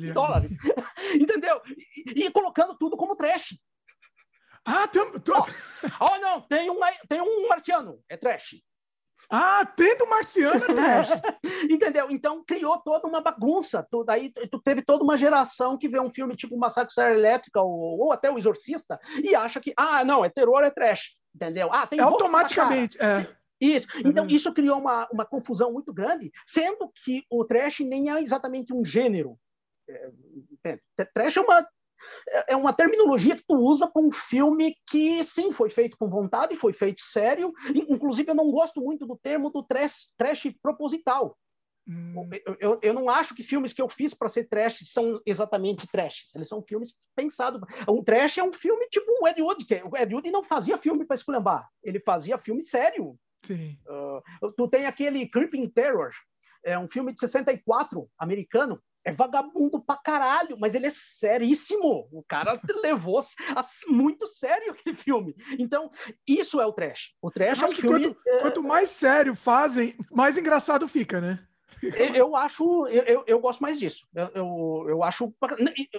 de 0.01 0.13
dólares. 0.13 0.53
Entendeu? 1.19 1.63
E, 2.15 2.27
e 2.27 2.31
colocando 2.31 2.77
tudo 2.77 2.97
como 2.97 3.17
trash. 3.17 3.57
Ah, 4.69 4.87
tem. 4.87 5.03
Oh, 5.03 6.05
oh, 6.05 6.19
não, 6.21 6.41
tem 6.43 6.71
um, 6.71 6.79
tem 7.09 7.23
um 7.23 7.49
marciano, 7.49 8.01
é 8.09 8.17
trash. 8.17 8.57
Ah, 9.31 9.65
tem 9.65 9.97
do 9.97 10.07
marciano 10.07 10.63
é 10.63 10.75
trash. 10.75 11.09
Entendeu? 11.69 12.09
Então 12.11 12.45
criou 12.45 12.79
toda 12.79 13.09
uma 13.09 13.21
bagunça. 13.21 13.85
Tu, 13.91 14.05
daí 14.05 14.31
tu 14.31 14.61
teve 14.61 14.83
toda 14.83 15.03
uma 15.03 15.17
geração 15.17 15.77
que 15.77 15.89
vê 15.89 15.99
um 15.99 16.11
filme 16.11 16.37
tipo 16.37 16.57
Massacre 16.57 16.93
Serra 16.93 17.15
Elétrica 17.15 17.61
ou, 17.61 17.99
ou 17.99 18.13
até 18.13 18.31
o 18.31 18.39
Exorcista 18.39 19.01
e 19.25 19.35
acha 19.35 19.61
que, 19.61 19.73
ah, 19.77 20.05
não, 20.05 20.25
é 20.25 20.29
terror, 20.29 20.63
é 20.63 20.71
trash. 20.71 21.17
Entendeu? 21.35 21.69
Ah, 21.73 21.87
tem 21.87 21.99
é 21.99 22.03
automaticamente. 22.03 22.97
É. 23.01 23.27
Isso. 23.61 23.89
Então, 24.05 24.25
uhum. 24.25 24.31
isso 24.31 24.53
criou 24.53 24.79
uma, 24.79 25.09
uma 25.11 25.25
confusão 25.25 25.73
muito 25.73 25.93
grande, 25.93 26.31
sendo 26.47 26.89
que 27.05 27.25
o 27.29 27.45
trash 27.45 27.81
nem 27.81 28.11
é 28.11 28.23
exatamente 28.23 28.73
um 28.73 28.85
gênero. 28.85 29.37
É, 30.65 30.79
trash 31.13 31.37
é 31.39 31.41
uma 31.41 31.67
é, 32.29 32.53
é 32.53 32.57
uma 32.57 32.73
terminologia 32.73 33.37
que 33.37 33.45
tu 33.47 33.57
usa 33.57 33.87
para 33.87 34.03
um 34.03 34.13
filme 34.13 34.75
que, 34.87 35.25
sim, 35.25 35.53
foi 35.53 35.71
feito 35.71 35.97
com 35.99 36.09
vontade, 36.09 36.55
foi 36.57 36.73
feito 36.73 37.01
sério. 37.01 37.53
Inclusive, 37.75 38.31
eu 38.31 38.35
não 38.35 38.51
gosto 38.51 38.81
muito 38.81 39.07
do 39.07 39.17
termo 39.17 39.51
do 39.51 39.63
trash, 39.63 40.09
trash 40.17 40.53
proposital. 40.63 41.37
Hum. 41.89 42.29
Eu, 42.45 42.57
eu, 42.61 42.81
eu, 42.83 42.95
não 42.95 43.09
acho 43.09 43.35
que 43.35 43.43
filmes 43.43 43.73
que 43.73 43.81
eu 43.81 43.89
fiz 43.89 44.13
para 44.13 44.29
ser 44.29 44.45
trash 44.45 44.81
são 44.85 45.21
exatamente 45.25 45.87
trash. 45.91 46.25
Eles 46.35 46.47
são 46.47 46.63
filmes 46.63 46.95
pensados. 47.17 47.61
Um 47.89 48.05
trash 48.05 48.37
é 48.37 48.43
um 48.43 48.53
filme 48.53 48.87
tipo 48.89 49.07
um 49.23 49.27
Ed 49.27 49.41
Wood, 49.41 49.65
que 49.65 49.83
o 49.83 49.97
Ed 49.97 50.15
Wood 50.15 50.31
não 50.31 50.43
fazia 50.43 50.77
filme 50.77 51.07
para 51.07 51.17
esculhambar, 51.17 51.67
ele 51.83 51.99
fazia 52.01 52.37
filme 52.37 52.63
sério. 52.63 53.19
Sim. 53.43 53.79
Uh, 53.89 54.53
tu 54.53 54.69
tem 54.69 54.85
aquele 54.85 55.27
Creeping 55.29 55.67
Terror, 55.71 56.11
é 56.63 56.79
um 56.79 56.89
filme 56.91 57.13
de 57.13 57.21
64, 57.21 58.07
americano, 58.19 58.83
é 59.09 59.13
vagabundo 59.13 59.81
pra 59.81 59.97
caralho, 59.97 60.57
mas 60.61 60.75
ele 60.75 60.87
é 60.87 60.93
seríssimo. 60.93 62.09
O 62.13 62.23
cara 62.23 62.61
levou 62.83 63.23
muito 63.89 64.27
sério 64.27 64.73
aquele 64.73 64.97
filme. 64.97 65.35
Então, 65.59 65.91
isso 66.27 66.61
é 66.61 66.67
o 66.67 66.73
trash. 66.73 67.15
O 67.23 67.31
trash 67.31 67.63
é 67.63 67.67
um 67.67 67.75
filme. 67.75 68.05
Quanto, 68.05 68.21
é... 68.27 68.39
quanto, 68.41 68.63
mais 68.63 68.91
sério 68.91 69.35
fazem, 69.35 69.97
mais 70.11 70.37
engraçado 70.37 70.87
fica, 70.87 71.21
né? 71.21 71.45
Eu, 71.81 72.15
eu 72.15 72.37
acho, 72.37 72.87
eu, 72.89 73.23
eu, 73.27 73.39
gosto 73.39 73.61
mais 73.61 73.79
disso. 73.79 74.07
Eu, 74.13 74.31
eu, 74.35 74.87
eu, 74.89 75.03
acho, 75.05 75.33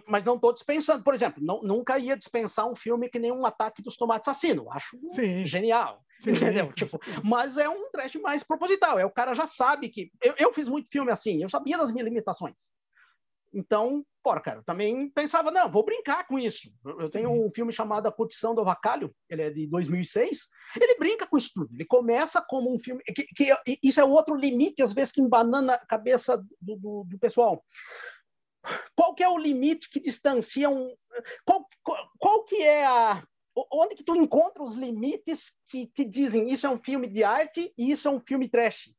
mas 0.06 0.24
não 0.26 0.36
estou 0.36 0.54
dispensando. 0.54 1.04
Por 1.04 1.14
exemplo, 1.14 1.42
não, 1.42 1.62
nunca 1.62 1.98
ia 1.98 2.18
dispensar 2.18 2.70
um 2.70 2.76
filme 2.76 3.10
que 3.10 3.18
nem 3.18 3.32
um 3.32 3.46
ataque 3.46 3.82
dos 3.82 3.96
tomates 3.96 4.28
assassinos. 4.28 4.68
Acho 4.72 4.98
Sim. 5.12 5.48
genial. 5.48 6.04
Sim, 6.20 6.32
entendeu? 6.32 6.72
Tipo, 6.74 7.00
mas 7.24 7.58
é 7.58 7.70
um 7.70 7.90
trash 7.92 8.16
mais 8.16 8.44
proposital. 8.44 9.00
É 9.00 9.06
o 9.06 9.12
cara 9.12 9.34
já 9.34 9.48
sabe 9.48 9.88
que 9.88 10.12
eu, 10.22 10.36
eu 10.38 10.54
fiz 10.54 10.68
muito 10.68 10.90
filme 10.92 11.12
assim. 11.12 11.42
Eu 11.42 11.50
sabia 11.50 11.78
das 11.78 11.92
minhas 11.92 12.06
limitações. 12.06 12.70
Então, 13.54 14.06
porra, 14.24 14.42
cara, 14.42 14.64
também 14.64 15.10
pensava, 15.10 15.52
não, 15.52 15.70
vou 15.70 15.84
brincar 15.84 16.28
com 16.28 16.38
isso. 16.38 16.72
Eu 16.86 17.10
tenho 17.10 17.32
um 17.32 17.50
filme 17.52 17.74
chamado 17.74 18.08
A 18.08 18.12
Curtição 18.12 18.54
do 18.54 18.62
Avacalho, 18.62 19.14
ele 19.30 19.42
é 19.42 19.50
de 19.50 19.68
2006, 19.68 20.48
ele 20.80 20.98
brinca 20.98 21.26
com 21.26 21.38
isso 21.38 21.52
tudo. 21.56 21.74
Ele 21.74 21.86
começa 21.86 22.42
como 22.42 22.74
um 22.74 22.78
filme, 22.78 23.02
que, 23.04 23.24
que 23.24 23.80
isso 23.82 24.00
é 24.00 24.04
outro 24.04 24.36
limite, 24.36 24.84
às 24.84 24.94
vezes, 24.94 25.12
que 25.12 25.22
embanana 25.22 25.74
a 25.74 25.86
cabeça 25.86 26.38
do, 26.62 26.76
do, 26.76 27.04
do 27.06 27.20
pessoal. 27.20 27.64
Qual 28.96 29.16
que 29.16 29.24
é 29.24 29.30
o 29.30 29.38
limite 29.38 29.90
que 29.90 30.00
distancia 30.00 30.70
um... 30.70 30.94
Qual, 31.46 31.66
qual, 31.84 32.10
qual 32.20 32.44
que 32.44 32.62
é 32.62 32.86
a... 32.86 33.24
Onde 33.74 33.96
que 33.96 34.04
tu 34.04 34.16
encontra 34.16 34.64
os 34.64 34.76
limites 34.76 35.58
que 35.68 35.88
te 35.88 36.06
dizem 36.06 36.50
isso 36.50 36.66
é 36.66 36.70
um 36.70 36.78
filme 36.78 37.08
de 37.08 37.24
arte 37.24 37.74
e 37.78 37.92
isso 37.92 38.08
é 38.08 38.12
um 38.12 38.20
filme 38.20 38.48
trash? 38.48 38.90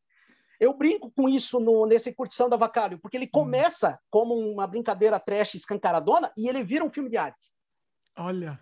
Eu 0.60 0.74
brinco 0.74 1.10
com 1.10 1.26
isso 1.26 1.58
no, 1.58 1.86
nesse 1.86 2.12
Curtição 2.12 2.48
da 2.48 2.56
Vacalho, 2.56 2.98
porque 2.98 3.16
ele 3.16 3.24
hum. 3.26 3.30
começa 3.32 3.98
como 4.10 4.34
uma 4.34 4.66
brincadeira 4.66 5.18
trash 5.18 5.54
escancaradona 5.54 6.30
e 6.36 6.48
ele 6.48 6.62
vira 6.62 6.84
um 6.84 6.90
filme 6.90 7.08
de 7.08 7.16
arte. 7.16 7.50
Olha. 8.16 8.60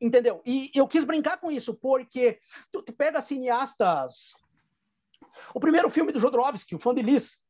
Entendeu? 0.00 0.42
E 0.46 0.70
eu 0.74 0.88
quis 0.88 1.04
brincar 1.04 1.38
com 1.38 1.50
isso, 1.50 1.74
porque 1.74 2.38
tu, 2.72 2.82
tu 2.82 2.92
pega 2.92 3.20
cineastas. 3.20 4.34
O 5.54 5.60
primeiro 5.60 5.90
filme 5.90 6.12
do 6.12 6.18
Jodorowsky, 6.18 6.74
o 6.74 6.78
Fã 6.78 6.94
de 6.94 7.02
Lis, 7.02 7.42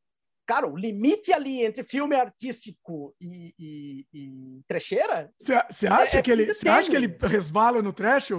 cara, 0.45 0.67
o 0.67 0.77
limite 0.77 1.31
ali 1.31 1.63
entre 1.63 1.83
filme 1.83 2.15
artístico 2.15 3.15
e, 3.21 3.53
e, 3.57 4.05
e 4.13 4.61
trecheira. 4.67 5.31
Você 5.37 5.87
acha, 5.87 6.17
é, 6.17 6.21
que 6.21 6.31
ele, 6.31 6.49
acha 6.49 6.89
que 6.89 6.95
ele 6.95 7.17
resvala 7.21 7.81
no 7.81 7.93
trash? 7.93 8.31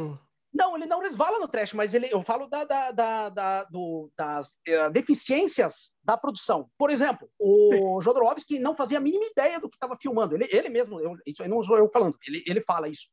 Não, 0.59 0.77
ele 0.77 0.87
não 0.87 0.99
resvala 0.99 1.39
no 1.39 1.47
trash, 1.47 1.73
mas 1.73 1.95
ele, 1.95 2.09
eu 2.11 2.21
falo 2.21 2.49
da, 2.49 2.65
da, 2.65 2.91
da, 2.91 3.29
da 3.29 3.65
do, 3.65 4.11
das 4.19 4.57
uh, 4.69 4.91
deficiências 4.91 5.93
da 6.03 6.17
produção. 6.17 6.69
Por 6.77 6.91
exemplo, 6.91 7.31
o 7.39 8.01
Jodorowsky 8.03 8.59
não 8.59 8.75
fazia 8.75 8.99
a 8.99 9.01
mínima 9.01 9.25
ideia 9.25 9.61
do 9.61 9.71
que 9.71 9.77
estava 9.77 9.97
filmando. 10.03 10.35
Ele, 10.35 10.49
ele 10.51 10.69
mesmo, 10.69 10.99
eu, 10.99 11.17
isso 11.25 11.49
não 11.49 11.63
sou 11.63 11.79
eu 11.79 11.89
falando, 11.93 12.19
ele, 12.27 12.43
ele 12.45 12.61
fala 12.61 12.89
isso. 12.89 13.07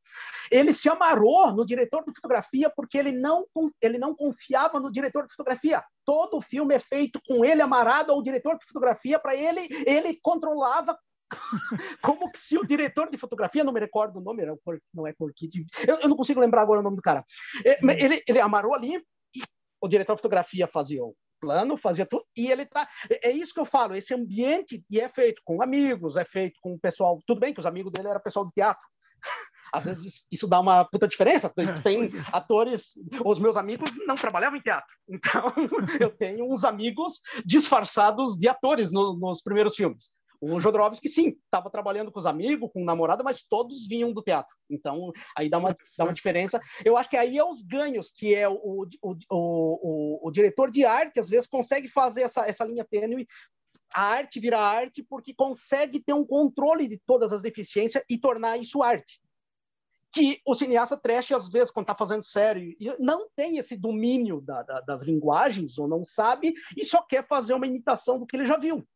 Ele 0.50 0.72
se 0.72 0.88
amarrou 0.88 1.52
no 1.52 1.64
diretor 1.64 2.04
de 2.04 2.12
fotografia 2.12 2.68
porque 2.74 2.98
ele 2.98 3.12
não, 3.12 3.46
ele 3.80 3.96
não 3.96 4.12
confiava 4.12 4.80
no 4.80 4.90
diretor 4.90 5.24
de 5.24 5.30
fotografia. 5.30 5.84
Todo 6.04 6.38
o 6.38 6.42
filme 6.42 6.74
é 6.74 6.80
feito 6.80 7.20
com 7.28 7.44
ele 7.44 7.62
amarrado 7.62 8.10
ao 8.10 8.20
diretor 8.20 8.58
de 8.58 8.66
fotografia 8.66 9.20
para 9.20 9.36
ele, 9.36 9.68
ele 9.86 10.18
controlava 10.20 10.98
Como 12.02 12.30
que 12.30 12.38
se 12.38 12.56
o 12.56 12.66
diretor 12.66 13.10
de 13.10 13.18
fotografia, 13.18 13.64
não 13.64 13.72
me 13.72 13.80
recordo 13.80 14.18
o 14.18 14.22
nome, 14.22 14.44
não 14.94 15.06
é 15.06 15.12
Corkid, 15.12 15.66
eu, 15.86 15.96
eu 15.96 16.08
não 16.08 16.16
consigo 16.16 16.40
lembrar 16.40 16.62
agora 16.62 16.80
o 16.80 16.82
nome 16.82 16.96
do 16.96 17.02
cara. 17.02 17.24
É, 17.64 17.78
hum. 17.82 17.90
Ele, 17.90 18.22
ele 18.26 18.40
amarrou 18.40 18.74
ali 18.74 18.96
e 19.34 19.42
o 19.80 19.88
diretor 19.88 20.14
de 20.14 20.20
fotografia 20.20 20.66
fazia 20.66 21.04
o 21.04 21.14
plano, 21.40 21.76
fazia 21.76 22.06
tudo, 22.06 22.24
e 22.36 22.50
ele 22.50 22.64
tá. 22.64 22.88
É, 23.10 23.30
é 23.30 23.32
isso 23.32 23.52
que 23.52 23.60
eu 23.60 23.64
falo, 23.64 23.94
esse 23.94 24.14
ambiente, 24.14 24.82
e 24.90 25.00
é 25.00 25.08
feito 25.08 25.40
com 25.44 25.62
amigos, 25.62 26.16
é 26.16 26.24
feito 26.24 26.58
com 26.60 26.74
o 26.74 26.78
pessoal. 26.78 27.20
Tudo 27.26 27.40
bem 27.40 27.52
que 27.52 27.60
os 27.60 27.66
amigos 27.66 27.92
dele 27.92 28.08
eram 28.08 28.20
pessoal 28.20 28.46
de 28.46 28.52
teatro. 28.52 28.86
Às 29.72 29.84
vezes 29.84 30.26
isso 30.30 30.46
dá 30.46 30.60
uma 30.60 30.84
puta 30.84 31.08
diferença. 31.08 31.52
Tem 31.82 32.04
é. 32.06 32.08
atores, 32.32 32.92
os 33.24 33.38
meus 33.38 33.56
amigos 33.56 33.90
não 34.06 34.14
trabalhavam 34.14 34.58
em 34.58 34.62
teatro, 34.62 34.94
então 35.08 35.52
eu 36.00 36.10
tenho 36.10 36.50
uns 36.50 36.64
amigos 36.64 37.20
disfarçados 37.44 38.36
de 38.36 38.48
atores 38.48 38.90
no, 38.90 39.18
nos 39.18 39.42
primeiros 39.42 39.74
filmes. 39.74 40.12
O 40.40 40.60
Jodorowsky, 40.60 41.08
sim, 41.08 41.36
estava 41.44 41.70
trabalhando 41.70 42.12
com 42.12 42.18
os 42.18 42.26
amigos, 42.26 42.70
com 42.72 42.84
namorada, 42.84 43.24
mas 43.24 43.42
todos 43.42 43.86
vinham 43.86 44.12
do 44.12 44.22
teatro. 44.22 44.54
Então, 44.68 45.12
aí 45.36 45.48
dá 45.48 45.58
uma, 45.58 45.76
dá 45.98 46.04
uma 46.04 46.12
diferença. 46.12 46.60
Eu 46.84 46.96
acho 46.96 47.08
que 47.08 47.16
aí 47.16 47.38
é 47.38 47.44
os 47.44 47.62
ganhos, 47.62 48.10
que 48.10 48.34
é 48.34 48.48
o, 48.48 48.54
o, 48.54 48.86
o, 49.02 49.16
o, 49.30 50.28
o 50.28 50.30
diretor 50.30 50.70
de 50.70 50.84
arte, 50.84 51.20
às 51.20 51.28
vezes, 51.28 51.48
consegue 51.48 51.88
fazer 51.88 52.22
essa, 52.22 52.46
essa 52.46 52.64
linha 52.64 52.84
tênue 52.84 53.26
a 53.94 54.02
arte 54.02 54.40
vira 54.40 54.58
arte 54.58 55.02
porque 55.02 55.34
consegue 55.34 56.00
ter 56.00 56.12
um 56.12 56.26
controle 56.26 56.88
de 56.88 57.00
todas 57.06 57.32
as 57.32 57.42
deficiências 57.42 58.02
e 58.10 58.18
tornar 58.18 58.58
isso 58.58 58.82
arte. 58.82 59.20
que 60.12 60.40
o 60.46 60.54
cineasta 60.54 60.96
trash, 60.96 61.32
às 61.32 61.48
vezes, 61.48 61.70
quando 61.70 61.84
está 61.84 61.94
fazendo 61.94 62.24
sério, 62.24 62.74
não 62.98 63.28
tem 63.36 63.58
esse 63.58 63.76
domínio 63.76 64.40
da, 64.40 64.62
da, 64.62 64.80
das 64.80 65.02
linguagens, 65.02 65.76
ou 65.78 65.86
não 65.86 66.04
sabe, 66.04 66.54
e 66.76 66.84
só 66.84 67.02
quer 67.02 67.26
fazer 67.26 67.52
uma 67.52 67.66
imitação 67.66 68.18
do 68.18 68.26
que 68.26 68.36
ele 68.36 68.46
já 68.46 68.56
viu. 68.56 68.86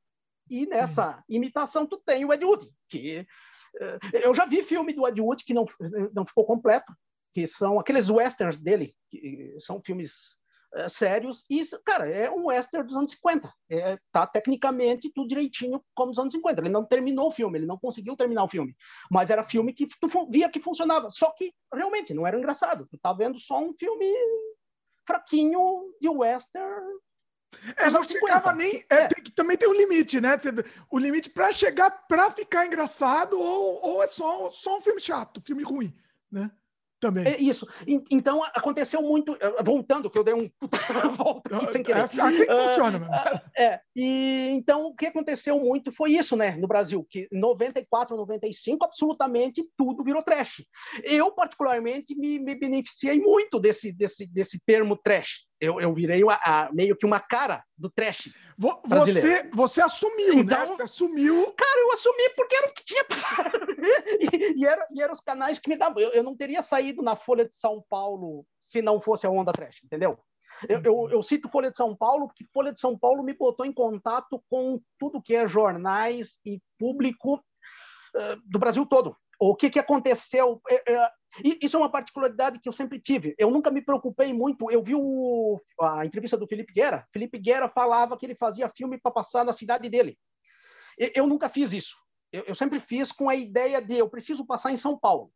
E 0.50 0.66
nessa 0.66 1.22
imitação, 1.28 1.86
tu 1.86 1.96
tem 2.04 2.24
o 2.24 2.32
Ed 2.32 2.44
Wood, 2.44 2.68
que 2.88 3.20
uh, 3.20 4.16
eu 4.20 4.34
já 4.34 4.44
vi 4.44 4.64
filme 4.64 4.92
do 4.92 5.06
Ed 5.06 5.20
Wood 5.20 5.44
que 5.44 5.54
não, 5.54 5.64
não 6.12 6.26
ficou 6.26 6.44
completo, 6.44 6.92
que 7.32 7.46
são 7.46 7.78
aqueles 7.78 8.10
westerns 8.10 8.58
dele, 8.58 8.92
que 9.08 9.56
são 9.60 9.80
filmes 9.80 10.34
uh, 10.74 10.90
sérios, 10.90 11.44
e, 11.48 11.64
cara, 11.84 12.10
é 12.10 12.28
um 12.28 12.46
western 12.46 12.84
dos 12.84 12.96
anos 12.96 13.12
50. 13.12 13.52
É, 13.70 13.96
tá 14.10 14.26
tecnicamente 14.26 15.12
tudo 15.14 15.28
direitinho 15.28 15.80
como 15.94 16.10
os 16.10 16.18
anos 16.18 16.34
50. 16.34 16.60
Ele 16.60 16.68
não 16.68 16.84
terminou 16.84 17.28
o 17.28 17.32
filme, 17.32 17.56
ele 17.56 17.66
não 17.66 17.78
conseguiu 17.78 18.16
terminar 18.16 18.42
o 18.42 18.48
filme. 18.48 18.74
Mas 19.08 19.30
era 19.30 19.44
filme 19.44 19.72
que 19.72 19.86
tu 19.86 20.28
via 20.28 20.50
que 20.50 20.60
funcionava. 20.60 21.08
Só 21.10 21.30
que 21.30 21.52
realmente 21.72 22.12
não 22.12 22.26
era 22.26 22.36
engraçado. 22.36 22.88
Tu 22.90 22.98
tá 22.98 23.12
vendo 23.12 23.38
só 23.38 23.62
um 23.62 23.72
filme 23.78 24.12
fraquinho 25.06 25.94
de 26.00 26.08
western 26.08 27.00
é, 27.76 27.90
não 27.90 28.02
nem. 28.54 28.84
É, 28.88 28.94
é. 28.94 29.08
Tem, 29.08 29.24
também 29.34 29.56
tem 29.56 29.68
um 29.68 29.74
limite, 29.74 30.20
né? 30.20 30.38
O 30.90 30.98
limite 30.98 31.30
para 31.30 31.52
chegar, 31.52 31.90
para 32.08 32.30
ficar 32.30 32.66
engraçado, 32.66 33.38
ou, 33.38 33.80
ou 33.82 34.02
é 34.02 34.06
só, 34.06 34.50
só 34.50 34.76
um 34.76 34.80
filme 34.80 35.00
chato, 35.00 35.42
filme 35.44 35.62
ruim, 35.62 35.94
né? 36.30 36.50
Também. 37.00 37.26
É 37.26 37.40
isso. 37.40 37.66
Então, 38.10 38.44
aconteceu 38.44 39.00
muito. 39.00 39.34
Eh, 39.40 39.62
voltando, 39.62 40.10
que 40.10 40.18
eu 40.18 40.22
dei 40.22 40.34
um 40.34 40.50
volta 41.16 41.56
aqui 41.56 41.72
sem 41.72 41.82
querer. 41.82 42.00
É 42.00 42.02
assim 42.02 42.46
que 42.46 42.54
funciona, 42.54 42.98
uh, 42.98 43.36
uh, 43.36 43.40
É. 43.56 43.80
E, 43.96 44.50
então, 44.50 44.84
o 44.84 44.94
que 44.94 45.06
aconteceu 45.06 45.58
muito 45.58 45.90
foi 45.90 46.12
isso, 46.12 46.36
né, 46.36 46.56
no 46.56 46.68
Brasil, 46.68 47.06
que 47.08 47.26
94, 47.32 48.14
95, 48.14 48.84
absolutamente 48.84 49.66
tudo 49.78 50.04
virou 50.04 50.22
trash. 50.22 50.62
Eu, 51.02 51.32
particularmente, 51.32 52.14
me, 52.14 52.38
me 52.38 52.54
beneficiei 52.54 53.18
muito 53.18 53.58
desse, 53.58 53.92
desse, 53.92 54.26
desse 54.26 54.60
termo 54.66 54.94
trash 54.94 55.49
eu, 55.60 55.80
eu 55.80 55.92
virei 55.94 56.24
uma, 56.24 56.34
a, 56.42 56.70
meio 56.72 56.96
que 56.96 57.04
uma 57.04 57.20
cara 57.20 57.62
do 57.76 57.90
trash. 57.90 58.32
Você, 58.86 59.48
você 59.52 59.82
assumiu, 59.82 60.34
né? 60.36 60.40
então, 60.40 60.58
né? 60.58 60.66
Você 60.66 60.82
assumiu. 60.82 61.52
Cara, 61.52 61.80
eu 61.80 61.92
assumi 61.92 62.30
porque 62.34 62.56
era 62.56 62.66
o 62.68 62.72
que 62.72 62.84
tinha. 62.84 63.04
e, 64.32 64.60
e, 64.60 64.66
era, 64.66 64.86
e 64.90 65.02
eram 65.02 65.12
os 65.12 65.20
canais 65.20 65.58
que 65.58 65.68
me 65.68 65.76
davam. 65.76 66.00
Eu, 66.00 66.10
eu 66.12 66.22
não 66.22 66.34
teria 66.34 66.62
saído 66.62 67.02
na 67.02 67.14
Folha 67.14 67.44
de 67.44 67.54
São 67.54 67.84
Paulo 67.90 68.46
se 68.62 68.80
não 68.80 69.00
fosse 69.00 69.26
a 69.26 69.30
Onda 69.30 69.52
Trash, 69.52 69.82
entendeu? 69.84 70.18
Eu, 70.68 70.82
eu, 70.82 71.10
eu, 71.10 71.22
cito 71.22 71.48
Folha 71.48 71.70
de 71.70 71.76
São 71.76 71.94
Paulo 71.94 72.26
porque 72.26 72.44
Folha 72.52 72.72
de 72.72 72.80
São 72.80 72.98
Paulo 72.98 73.22
me 73.22 73.34
botou 73.34 73.64
em 73.64 73.72
contato 73.72 74.42
com 74.48 74.80
tudo 74.98 75.22
que 75.22 75.34
é 75.34 75.48
jornais 75.48 76.38
e 76.44 76.60
público 76.78 77.34
uh, 77.36 78.36
do 78.46 78.58
Brasil 78.58 78.84
todo. 78.86 79.16
O 79.38 79.54
que, 79.54 79.70
que 79.70 79.78
aconteceu? 79.78 80.60
É, 80.70 81.10
é, 81.44 81.64
isso 81.64 81.76
é 81.76 81.78
uma 81.78 81.90
particularidade 81.90 82.60
que 82.60 82.68
eu 82.68 82.72
sempre 82.72 83.00
tive. 83.00 83.34
Eu 83.38 83.50
nunca 83.50 83.70
me 83.70 83.82
preocupei 83.82 84.32
muito. 84.32 84.70
Eu 84.70 84.82
vi 84.82 84.94
o, 84.94 85.60
a 85.80 86.04
entrevista 86.04 86.36
do 86.36 86.46
Felipe 86.46 86.72
Guerra. 86.72 87.06
Felipe 87.12 87.38
Guerra 87.38 87.68
falava 87.68 88.16
que 88.16 88.26
ele 88.26 88.34
fazia 88.34 88.68
filme 88.68 88.98
para 88.98 89.12
passar 89.12 89.44
na 89.44 89.52
cidade 89.52 89.88
dele. 89.88 90.18
Eu, 90.98 91.10
eu 91.14 91.26
nunca 91.26 91.48
fiz 91.48 91.72
isso. 91.72 91.96
Eu, 92.32 92.44
eu, 92.46 92.54
sempre 92.54 92.80
fiz 92.80 93.12
com 93.12 93.28
a 93.28 93.34
ideia 93.34 93.80
de 93.80 93.96
eu 93.96 94.08
preciso 94.08 94.46
passar 94.46 94.70
em 94.70 94.76
São 94.76 94.98
Paulo. 94.98 95.32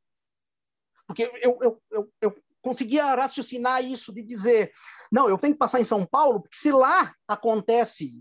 Porque 1.06 1.30
eu, 1.42 1.58
eu, 1.62 1.82
eu, 1.90 2.12
eu 2.20 2.36
conseguia 2.62 3.14
raciocinar 3.14 3.84
isso 3.84 4.12
de 4.12 4.22
dizer, 4.22 4.72
não, 5.12 5.28
eu 5.28 5.36
tenho 5.36 5.52
que 5.52 5.58
passar 5.58 5.80
em 5.80 5.84
São 5.84 6.06
Paulo, 6.06 6.40
porque 6.40 6.56
se 6.56 6.72
lá 6.72 7.14
acontece 7.28 8.14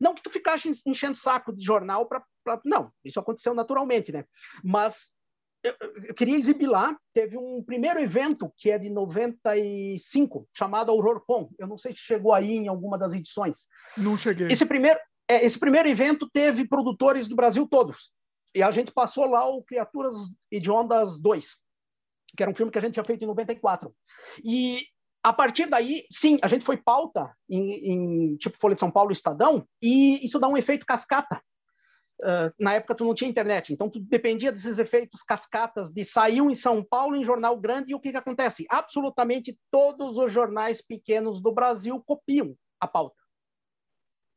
não 0.00 0.14
que 0.14 0.22
tu 0.22 0.30
ficasse 0.30 0.80
enchendo 0.84 1.16
saco 1.16 1.52
de 1.52 1.64
jornal 1.64 2.06
para. 2.06 2.24
Não, 2.64 2.92
isso 3.04 3.20
aconteceu 3.20 3.54
naturalmente, 3.54 4.10
né? 4.10 4.24
Mas 4.64 5.10
eu, 5.62 5.74
eu, 6.08 6.14
queria 6.14 6.36
exibir 6.36 6.66
lá. 6.66 6.96
Teve 7.12 7.36
um 7.36 7.62
primeiro 7.62 7.98
evento 7.98 8.52
que 8.56 8.70
é 8.70 8.78
de 8.78 8.90
95, 8.90 10.48
chamado 10.56 10.90
AurorCon. 10.90 11.50
Eu 11.58 11.66
não 11.66 11.76
sei 11.76 11.92
se 11.92 12.00
chegou 12.00 12.32
aí 12.32 12.56
em 12.56 12.68
alguma 12.68 12.98
das 12.98 13.12
edições. 13.12 13.66
Não 13.96 14.16
cheguei. 14.16 14.48
Esse 14.48 14.64
primeiro, 14.64 14.98
é, 15.28 15.44
esse 15.44 15.58
primeiro 15.58 15.88
evento 15.88 16.28
teve 16.32 16.66
produtores 16.66 17.28
do 17.28 17.36
Brasil 17.36 17.66
todos. 17.68 18.12
E 18.54 18.62
a 18.62 18.70
gente 18.70 18.92
passou 18.92 19.26
lá 19.26 19.46
o 19.48 19.62
Criaturas 19.62 20.14
Hediondas 20.50 21.18
2, 21.18 21.56
que 22.36 22.42
era 22.42 22.50
um 22.50 22.54
filme 22.54 22.72
que 22.72 22.78
a 22.78 22.80
gente 22.80 22.94
tinha 22.94 23.04
feito 23.04 23.22
em 23.22 23.26
94. 23.26 23.94
E 24.44 24.82
a 25.22 25.32
partir 25.32 25.66
daí, 25.66 26.04
sim, 26.10 26.38
a 26.42 26.48
gente 26.48 26.64
foi 26.64 26.76
pauta 26.76 27.34
em, 27.48 27.92
em 27.92 28.36
tipo 28.36 28.56
Folha 28.56 28.74
de 28.74 28.80
São 28.80 28.90
Paulo, 28.90 29.12
Estadão, 29.12 29.66
e 29.82 30.24
isso 30.24 30.38
dá 30.38 30.48
um 30.48 30.56
efeito 30.56 30.86
cascata. 30.86 31.42
Uh, 32.20 32.52
na 32.58 32.74
época 32.74 32.96
tu 32.96 33.04
não 33.04 33.14
tinha 33.14 33.30
internet, 33.30 33.72
então 33.72 33.88
tu 33.88 34.00
dependia 34.00 34.50
desses 34.50 34.78
efeitos 34.78 35.22
cascatas 35.22 35.88
de 35.92 36.04
saiu 36.04 36.50
em 36.50 36.54
São 36.54 36.82
Paulo 36.82 37.14
em 37.14 37.22
jornal 37.22 37.56
grande 37.56 37.92
e 37.92 37.94
o 37.94 38.00
que, 38.00 38.10
que 38.10 38.16
acontece? 38.16 38.66
Absolutamente 38.68 39.56
todos 39.70 40.16
os 40.16 40.32
jornais 40.32 40.82
pequenos 40.82 41.40
do 41.40 41.52
Brasil 41.52 42.02
copiam 42.04 42.56
a 42.80 42.88
pauta. 42.88 43.16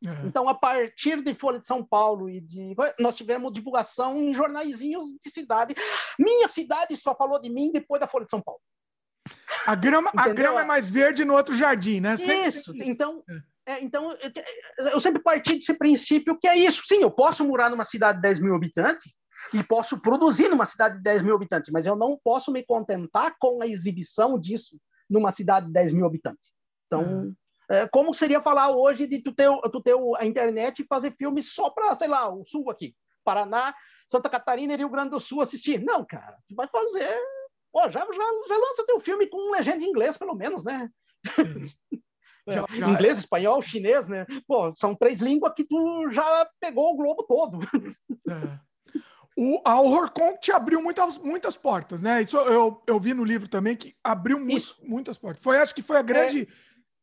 É. 0.05 0.27
Então, 0.27 0.49
a 0.49 0.55
partir 0.55 1.23
de 1.23 1.33
Folha 1.33 1.59
de 1.59 1.67
São 1.67 1.83
Paulo 1.83 2.29
e 2.29 2.41
de 2.41 2.75
nós 2.99 3.15
tivemos 3.15 3.53
divulgação 3.53 4.17
em 4.17 4.33
jornaizinhos 4.33 5.07
de 5.23 5.29
cidade. 5.29 5.75
Minha 6.17 6.47
cidade 6.47 6.97
só 6.97 7.15
falou 7.15 7.39
de 7.39 7.49
mim 7.49 7.71
depois 7.71 7.99
da 7.99 8.07
Folha 8.07 8.25
de 8.25 8.31
São 8.31 8.41
Paulo. 8.41 8.59
A 9.65 9.75
grama, 9.75 10.11
a 10.17 10.29
grama 10.29 10.61
é 10.61 10.65
mais 10.65 10.89
verde 10.89 11.23
no 11.23 11.35
outro 11.35 11.53
jardim, 11.53 11.99
né? 11.99 12.17
Sempre 12.17 12.47
isso. 12.47 12.73
Tem... 12.73 12.89
Então, 12.89 13.23
é. 13.75 13.83
então 13.83 14.15
eu 14.91 14.99
sempre 14.99 15.21
parti 15.21 15.55
desse 15.55 15.73
princípio 15.77 16.37
que 16.39 16.47
é 16.47 16.57
isso. 16.57 16.83
Sim, 16.85 17.01
eu 17.01 17.11
posso 17.11 17.45
morar 17.45 17.69
numa 17.69 17.83
cidade 17.83 18.17
de 18.17 18.23
10 18.23 18.39
mil 18.39 18.55
habitantes 18.55 19.11
e 19.53 19.63
posso 19.63 19.99
produzir 19.99 20.49
numa 20.49 20.65
cidade 20.65 20.97
de 20.97 21.03
10 21.03 21.23
mil 21.23 21.35
habitantes, 21.35 21.71
mas 21.71 21.85
eu 21.85 21.95
não 21.95 22.19
posso 22.23 22.51
me 22.51 22.63
contentar 22.63 23.35
com 23.39 23.61
a 23.61 23.67
exibição 23.67 24.39
disso 24.39 24.77
numa 25.09 25.31
cidade 25.31 25.67
de 25.67 25.73
10 25.73 25.93
mil 25.93 26.05
habitantes. 26.05 26.51
Então, 26.85 27.33
é. 27.69 27.83
É, 27.83 27.87
como 27.87 28.13
seria 28.13 28.41
falar 28.41 28.71
hoje 28.71 29.07
de 29.07 29.21
tu 29.23 29.33
ter, 29.33 29.49
tu 29.71 29.81
ter 29.81 29.95
a 30.17 30.25
internet 30.25 30.81
e 30.81 30.87
fazer 30.87 31.15
filmes 31.17 31.53
só 31.53 31.69
para, 31.69 31.95
sei 31.95 32.09
lá, 32.09 32.29
o 32.29 32.43
sul 32.43 32.69
aqui, 32.69 32.93
Paraná, 33.23 33.73
Santa 34.07 34.29
Catarina 34.29 34.73
e 34.73 34.77
Rio 34.77 34.89
Grande 34.89 35.11
do 35.11 35.21
Sul 35.21 35.41
assistir? 35.41 35.81
Não, 35.81 36.05
cara, 36.05 36.35
tu 36.49 36.55
vai 36.55 36.67
fazer 36.67 37.17
Pô, 37.71 37.83
já, 37.83 37.99
já, 37.99 38.05
já 38.05 38.57
lança 38.57 38.85
teu 38.85 38.99
filme 38.99 39.27
com 39.27 39.51
legenda 39.51 39.83
em 39.83 39.87
inglês, 39.87 40.17
pelo 40.17 40.35
menos, 40.35 40.63
né? 40.63 40.89
Já, 42.51 42.65
já, 42.73 42.89
inglês, 42.89 43.17
é. 43.17 43.19
espanhol, 43.21 43.61
chinês, 43.61 44.07
né? 44.07 44.25
Pô, 44.47 44.73
são 44.73 44.95
três 44.95 45.19
línguas 45.19 45.53
que 45.55 45.63
tu 45.63 46.09
já 46.11 46.47
pegou 46.59 46.93
o 46.93 46.97
globo 46.97 47.23
todo. 47.23 47.59
É. 48.29 48.71
O, 49.37 49.61
a 49.65 49.79
HorrorCon 49.79 50.37
te 50.37 50.51
abriu 50.51 50.81
muitas, 50.81 51.17
muitas 51.17 51.55
portas, 51.55 52.01
né? 52.01 52.21
Isso 52.21 52.37
eu, 52.37 52.83
eu 52.85 52.99
vi 52.99 53.13
no 53.13 53.23
livro 53.23 53.47
também 53.47 53.75
que 53.75 53.95
abriu 54.03 54.39
muitas 54.83 55.17
portas. 55.17 55.41
Foi, 55.41 55.57
acho 55.57 55.73
que 55.73 55.81
foi 55.81 55.97
a 55.97 56.01
grande, 56.01 56.43
é. 56.43 56.47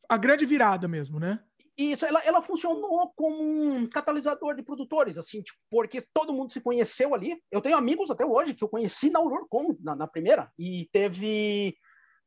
a 0.08 0.16
grande 0.16 0.44
virada 0.44 0.86
mesmo, 0.86 1.18
né? 1.18 1.40
Isso, 1.78 2.04
ela, 2.04 2.20
ela 2.24 2.42
funcionou 2.42 3.12
como 3.14 3.40
um 3.40 3.86
catalisador 3.86 4.56
de 4.56 4.64
produtores, 4.64 5.16
assim, 5.16 5.40
tipo, 5.42 5.56
porque 5.70 6.02
todo 6.12 6.32
mundo 6.32 6.52
se 6.52 6.60
conheceu 6.60 7.14
ali. 7.14 7.40
Eu 7.52 7.60
tenho 7.60 7.76
amigos 7.76 8.10
até 8.10 8.26
hoje 8.26 8.52
que 8.52 8.64
eu 8.64 8.68
conheci 8.68 9.10
na 9.10 9.20
AurorCon, 9.20 9.76
na, 9.80 9.94
na 9.94 10.06
primeira, 10.08 10.50
e 10.58 10.88
teve, 10.92 11.76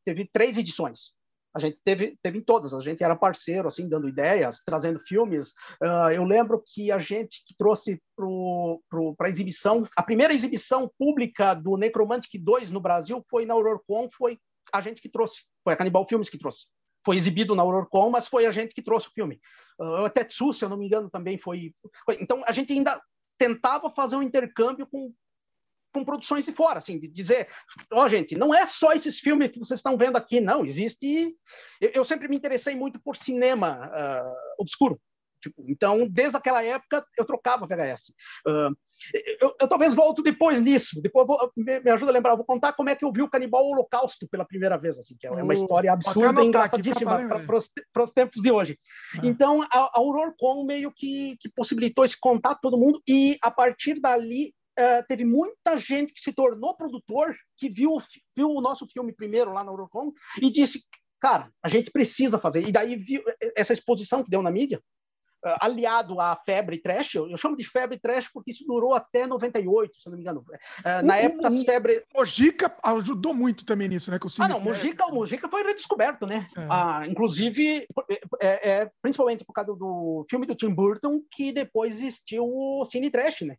teve 0.06 0.26
três 0.32 0.58
edições. 0.58 1.18
A 1.54 1.60
gente 1.60 1.78
teve, 1.84 2.18
teve 2.22 2.38
em 2.40 2.42
todas, 2.42 2.74
a 2.74 2.82
gente 2.82 3.04
era 3.04 3.16
parceiro, 3.16 3.68
assim, 3.68 3.88
dando 3.90 4.08
ideias, 4.08 4.62
trazendo 4.66 5.00
filmes. 5.00 5.50
Uh, 5.82 6.12
eu 6.14 6.24
lembro 6.24 6.64
que 6.66 6.92
a 6.92 7.00
gente 7.00 7.44
trouxe 7.58 8.02
para 8.16 9.28
a 9.28 9.30
exibição, 9.30 9.88
a 9.96 10.04
primeira 10.04 10.34
exibição 10.34 10.90
pública 10.98 11.54
do 11.54 11.78
Necromantic 11.78 12.42
2 12.42 12.72
no 12.72 12.80
Brasil 12.80 13.24
foi 13.30 13.46
na 13.46 13.54
AurorCon, 13.54 14.10
foi 14.12 14.40
a 14.72 14.80
gente 14.82 15.02
que 15.02 15.10
trouxe, 15.10 15.42
foi 15.64 15.74
a 15.74 15.78
Canibal 15.78 16.08
Filmes 16.08 16.30
que 16.30 16.38
trouxe 16.38 16.68
foi 17.06 17.16
exibido 17.16 17.56
na 17.56 17.64
AurorCon, 17.64 18.10
mas 18.10 18.28
foi 18.28 18.46
a 18.46 18.52
gente 18.52 18.74
que 18.74 18.82
trouxe 18.82 19.08
o 19.08 19.12
filme. 19.12 19.40
Uh, 19.80 20.10
Tetsu, 20.10 20.54
se 20.54 20.64
eu 20.64 20.70
não 20.70 20.78
me 20.78 20.86
engano, 20.86 21.10
também 21.10 21.38
foi, 21.38 21.72
foi. 22.06 22.18
Então, 22.22 22.44
a 22.46 22.52
gente 22.52 22.72
ainda 22.74 23.02
tentava 23.38 23.90
fazer 23.90 24.16
um 24.16 24.22
intercâmbio 24.22 24.86
com, 24.88 25.12
com 25.92 26.06
produções 26.06 26.46
de 26.46 26.52
fora, 26.52 26.80
assim, 26.80 27.00
de 27.00 27.08
dizer, 27.08 27.48
ó, 27.94 28.06
oh, 28.06 28.08
gente, 28.08 28.36
não 28.36 28.54
é 28.54 28.66
só 28.66 28.94
esses 28.94 29.20
filmes 29.20 29.50
que 29.50 29.60
vocês 29.60 29.80
estão 29.80 29.98
vendo 29.98 30.18
aqui, 30.18 30.40
não, 30.40 30.66
existe... 30.66 31.36
Eu, 31.80 31.92
eu 31.96 32.06
sempre 32.06 32.28
me 32.28 32.36
interessei 32.36 32.76
muito 32.76 33.00
por 33.02 33.16
cinema 33.16 33.90
uh, 33.90 34.62
obscuro, 34.62 35.00
Tipo, 35.42 35.66
então, 35.68 36.08
desde 36.08 36.38
aquela 36.38 36.64
época, 36.64 37.04
eu 37.18 37.26
trocava 37.26 37.66
VHS. 37.66 38.14
Uh, 38.48 38.76
eu, 39.42 39.56
eu, 39.60 39.68
talvez 39.68 39.96
volto 39.96 40.22
depois 40.22 40.62
nisso. 40.62 41.02
Depois 41.02 41.26
vou, 41.26 41.52
me, 41.58 41.80
me, 41.80 41.90
ajuda 41.90 42.12
a 42.12 42.14
lembrar. 42.14 42.34
Eu 42.34 42.38
vou 42.38 42.46
contar 42.46 42.74
como 42.74 42.90
é 42.90 42.96
que 42.96 43.04
eu 43.04 43.12
vi 43.12 43.24
o 43.24 43.30
Canibal 43.30 43.66
Holocausto 43.66 44.28
pela 44.30 44.46
primeira 44.46 44.78
vez, 44.78 44.98
assim, 45.00 45.16
que 45.20 45.26
é 45.26 45.32
uma 45.32 45.54
história 45.54 45.92
absurda 45.92 46.44
e 46.44 46.48
engraçadíssima 46.48 47.28
para 47.92 48.04
os 48.04 48.12
tempos 48.12 48.42
de 48.42 48.52
hoje. 48.52 48.78
Ah. 49.16 49.22
Então, 49.24 49.64
a, 49.64 50.00
a 50.00 50.64
meio 50.64 50.92
que, 50.92 51.36
que 51.40 51.50
possibilitou 51.50 52.06
esse 52.06 52.20
contato 52.20 52.60
todo 52.62 52.78
mundo 52.78 53.02
e, 53.08 53.38
a 53.42 53.50
partir 53.50 54.00
dali, 54.00 54.54
Uh, 54.82 55.06
teve 55.08 55.24
muita 55.24 55.78
gente 55.78 56.12
que 56.12 56.20
se 56.20 56.34
tornou 56.34 56.76
produtor, 56.76 57.36
que 57.58 57.70
viu, 57.70 57.98
viu 58.36 58.50
o 58.50 58.62
nosso 58.62 58.88
filme 58.88 59.14
primeiro 59.14 59.54
lá 59.54 59.64
na 59.64 59.72
Eurocon 59.72 60.12
e 60.42 60.50
disse, 60.50 60.84
cara, 61.20 61.52
a 61.62 61.70
gente 61.70 61.92
precisa 61.92 62.40
fazer. 62.40 62.68
E 62.68 62.72
daí 62.72 62.96
viu 62.96 63.22
essa 63.56 63.74
exposição 63.74 64.24
que 64.24 64.30
deu 64.30 64.42
na 64.42 64.50
mídia, 64.50 64.82
uh, 65.46 65.56
aliado 65.60 66.20
à 66.20 66.36
febre 66.36 66.80
trash, 66.80 67.16
eu, 67.16 67.30
eu, 67.30 67.38
chamo 67.38 67.56
de 67.56 67.64
febre 67.64 68.00
trash 68.00 68.30
porque 68.34 68.52
isso 68.52 68.66
durou 68.66 68.94
até 68.94 69.28
98, 69.28 70.02
se 70.02 70.10
não 70.10 70.16
me 70.16 70.24
engano. 70.24 70.42
Uh, 70.42 71.06
na 71.06 71.18
época, 71.18 71.48
as 71.48 71.64
febre... 71.64 72.04
Mojica 72.16 72.76
ajudou 72.84 73.34
muito 73.34 73.66
também 73.66 73.88
nisso, 73.88 74.10
né? 74.10 74.18
Com 74.18 74.28
o 74.28 74.32
ah, 74.40 74.48
não, 74.48 74.60
Mojica, 74.60 75.06
o 75.06 75.14
Mojica 75.14 75.48
foi 75.50 75.64
redescoberto, 75.64 76.26
né? 76.26 76.48
É. 76.58 76.68
Ah, 76.70 77.04
inclusive, 77.08 77.88
é, 78.42 78.72
é, 78.72 78.92
principalmente 79.02 79.46
por 79.46 79.54
causa 79.54 79.76
do 79.76 80.26
filme 80.30 80.46
do 80.46 80.56
Tim 80.56 80.74
Burton, 80.74 81.22
que 81.32 81.52
depois 81.52 82.00
existiu 82.00 82.46
o 82.46 82.84
Cine 82.86 83.12
Trash, 83.12 83.42
né? 83.42 83.58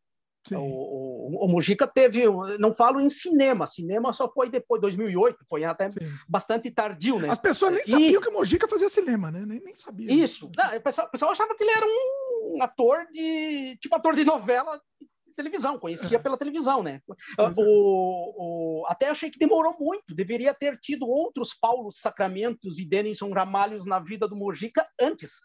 O, 0.50 0.56
o, 0.56 1.44
o, 1.44 1.48
Mujica 1.48 1.86
teve, 1.86 2.24
não 2.58 2.74
falo 2.74 3.00
em 3.00 3.08
cinema, 3.08 3.64
cinema 3.64 4.12
só 4.12 4.30
foi 4.30 4.50
depois, 4.50 4.80
2008, 4.80 5.38
foi 5.48 5.62
até 5.62 5.88
Sim. 5.90 6.00
bastante 6.28 6.68
tardio, 6.70 7.20
né? 7.20 7.28
As 7.30 7.38
pessoas 7.38 7.74
nem 7.74 7.82
e... 7.82 7.86
sabiam 7.86 8.20
que 8.20 8.28
o 8.28 8.32
Mujica 8.32 8.66
fazia 8.66 8.88
cinema, 8.88 9.30
né? 9.30 9.44
Nem, 9.46 9.60
nem 9.60 9.74
sabiam. 9.76 10.12
Isso, 10.12 10.50
não, 10.56 10.76
o, 10.76 10.80
pessoal, 10.80 11.08
pessoal 11.10 11.30
achava 11.30 11.54
que 11.54 11.62
ele 11.62 11.70
era 11.70 11.86
um 11.86 12.58
ator 12.60 13.06
de, 13.12 13.76
tipo 13.80 13.94
ator 13.94 14.16
de 14.16 14.24
novela 14.24 14.80
de 15.00 15.34
televisão, 15.36 15.78
conhecia 15.78 16.18
é. 16.18 16.20
pela 16.20 16.36
televisão, 16.36 16.82
né? 16.82 17.00
O, 17.38 18.82
o, 18.82 18.86
até 18.88 19.10
achei 19.10 19.30
que 19.30 19.38
demorou 19.38 19.76
muito, 19.78 20.12
deveria 20.12 20.52
ter 20.52 20.76
tido 20.80 21.06
outros 21.06 21.54
Paulo 21.54 21.92
Sacramentos 21.92 22.80
e 22.80 22.84
Denison 22.84 23.32
Ramalhos 23.32 23.86
na 23.86 24.00
vida 24.00 24.26
do 24.26 24.36
Mojica 24.36 24.84
antes, 25.00 25.40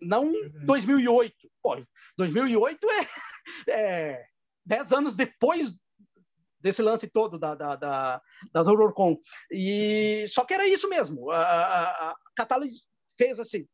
não 0.00 0.32
2008. 0.64 1.34
Pô, 1.62 1.76
2008 2.16 2.86
é, 2.90 3.08
é 3.68 4.24
dez 4.64 4.92
anos 4.92 5.14
depois 5.14 5.74
desse 6.60 6.82
lance 6.82 7.08
todo 7.08 7.38
da, 7.38 7.54
da, 7.54 7.76
da, 7.76 8.22
das 8.52 8.68
HorrorCon. 8.68 9.16
E 9.50 10.26
só 10.28 10.44
que 10.44 10.54
era 10.54 10.68
isso 10.68 10.88
mesmo. 10.88 11.30
A, 11.30 11.38
a, 11.38 12.10
a 12.10 12.16
Catalyst 12.36 12.84
fez 13.16 13.40
assim, 13.40 13.66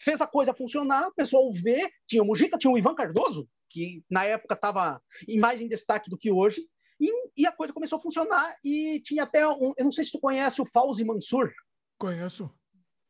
fez 0.00 0.20
a 0.20 0.26
coisa 0.26 0.54
funcionar, 0.54 1.08
o 1.08 1.14
pessoal 1.14 1.50
vê, 1.52 1.90
tinha 2.06 2.22
o 2.22 2.26
Mujica, 2.26 2.58
tinha 2.58 2.72
o 2.72 2.78
Ivan 2.78 2.94
Cardoso, 2.94 3.48
que 3.70 4.04
na 4.10 4.24
época 4.24 4.54
estava 4.54 5.00
mais 5.38 5.60
em 5.60 5.68
destaque 5.68 6.10
do 6.10 6.18
que 6.18 6.30
hoje, 6.30 6.66
e, 7.00 7.10
e, 7.36 7.46
a 7.46 7.52
coisa 7.52 7.72
começou 7.72 7.98
a 7.98 8.00
funcionar, 8.00 8.56
e 8.64 9.00
tinha 9.02 9.24
até 9.24 9.46
um, 9.48 9.72
eu 9.76 9.84
não 9.84 9.90
sei 9.90 10.04
se 10.04 10.12
tu 10.12 10.20
conhece 10.20 10.60
o 10.62 10.66
Fauzi 10.66 11.04
Mansur. 11.04 11.50
Conheço. 11.98 12.48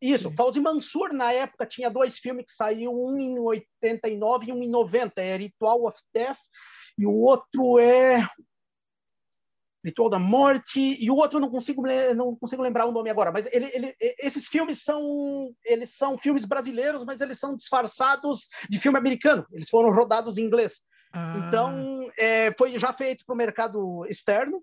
Isso, 0.03 0.29
Sim. 0.31 0.35
Fauzi 0.35 0.61
Mansur, 0.61 1.13
na 1.13 1.33
época, 1.33 1.65
tinha 1.65 1.89
dois 1.89 2.19
filmes 2.19 2.47
que 2.47 2.53
saíram, 2.53 2.93
um 2.93 3.21
em 3.21 3.39
89 3.39 4.49
e 4.49 4.53
um 4.53 4.61
em 4.61 4.69
90. 4.69 5.23
É 5.23 5.37
Ritual 5.37 5.87
of 5.87 5.97
Death 6.13 6.39
e 6.99 7.07
o 7.07 7.15
outro 7.15 7.79
é 7.79 8.27
Ritual 9.85 10.11
da 10.11 10.19
Morte 10.19 10.97
e 11.01 11.11
o 11.11 11.17
outro 11.17 11.41
não 11.41 11.51
consigo 11.51 11.83
não 12.15 12.37
consigo 12.37 12.63
lembrar 12.63 12.87
o 12.87 12.93
nome 12.93 13.11
agora, 13.11 13.33
mas 13.33 13.49
ele, 13.53 13.71
ele, 13.75 13.95
esses 14.19 14.47
filmes 14.47 14.83
são 14.83 15.53
eles 15.65 15.97
são 15.97 16.17
filmes 16.17 16.45
brasileiros, 16.45 17.05
mas 17.05 17.21
eles 17.21 17.39
são 17.39 17.57
disfarçados 17.57 18.47
de 18.69 18.79
filme 18.79 18.99
americano. 18.99 19.47
Eles 19.53 19.69
foram 19.69 19.93
rodados 19.93 20.39
em 20.39 20.43
inglês. 20.43 20.81
Ah. 21.13 21.35
Então 21.39 22.11
é, 22.17 22.53
foi 22.57 22.79
já 22.79 22.93
feito 22.93 23.25
para 23.25 23.35
o 23.35 23.39
mercado 23.39 24.07
externo. 24.09 24.63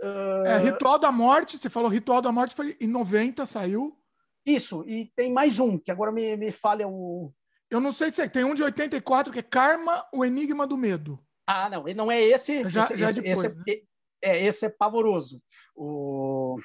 É, 0.00 0.58
Ritual 0.58 0.98
da 0.98 1.10
Morte, 1.10 1.58
você 1.58 1.68
falou 1.68 1.88
Ritual 1.88 2.20
da 2.20 2.30
Morte 2.30 2.54
foi 2.54 2.76
em 2.80 2.86
90, 2.88 3.46
saiu. 3.46 3.96
Isso, 4.48 4.82
e 4.86 5.12
tem 5.14 5.30
mais 5.30 5.58
um, 5.58 5.76
que 5.76 5.90
agora 5.90 6.10
me, 6.10 6.34
me 6.34 6.50
falha 6.50 6.88
o. 6.88 7.30
Eu 7.70 7.80
não 7.80 7.92
sei 7.92 8.10
se 8.10 8.22
é, 8.22 8.28
tem 8.28 8.44
um 8.44 8.54
de 8.54 8.62
84 8.62 9.30
que 9.30 9.40
é 9.40 9.42
Karma, 9.42 10.06
o 10.10 10.24
Enigma 10.24 10.66
do 10.66 10.78
Medo. 10.78 11.22
Ah, 11.46 11.68
não, 11.68 11.84
não 11.94 12.10
é 12.10 12.22
esse. 12.22 12.66
Já, 12.70 12.84
esse, 12.84 12.96
já 12.96 13.10
esse, 13.10 13.20
depois, 13.20 13.44
esse, 13.44 13.56
né? 13.56 13.86
é, 14.22 14.46
esse 14.46 14.64
é 14.64 14.70
pavoroso. 14.70 15.42
O... 15.76 16.58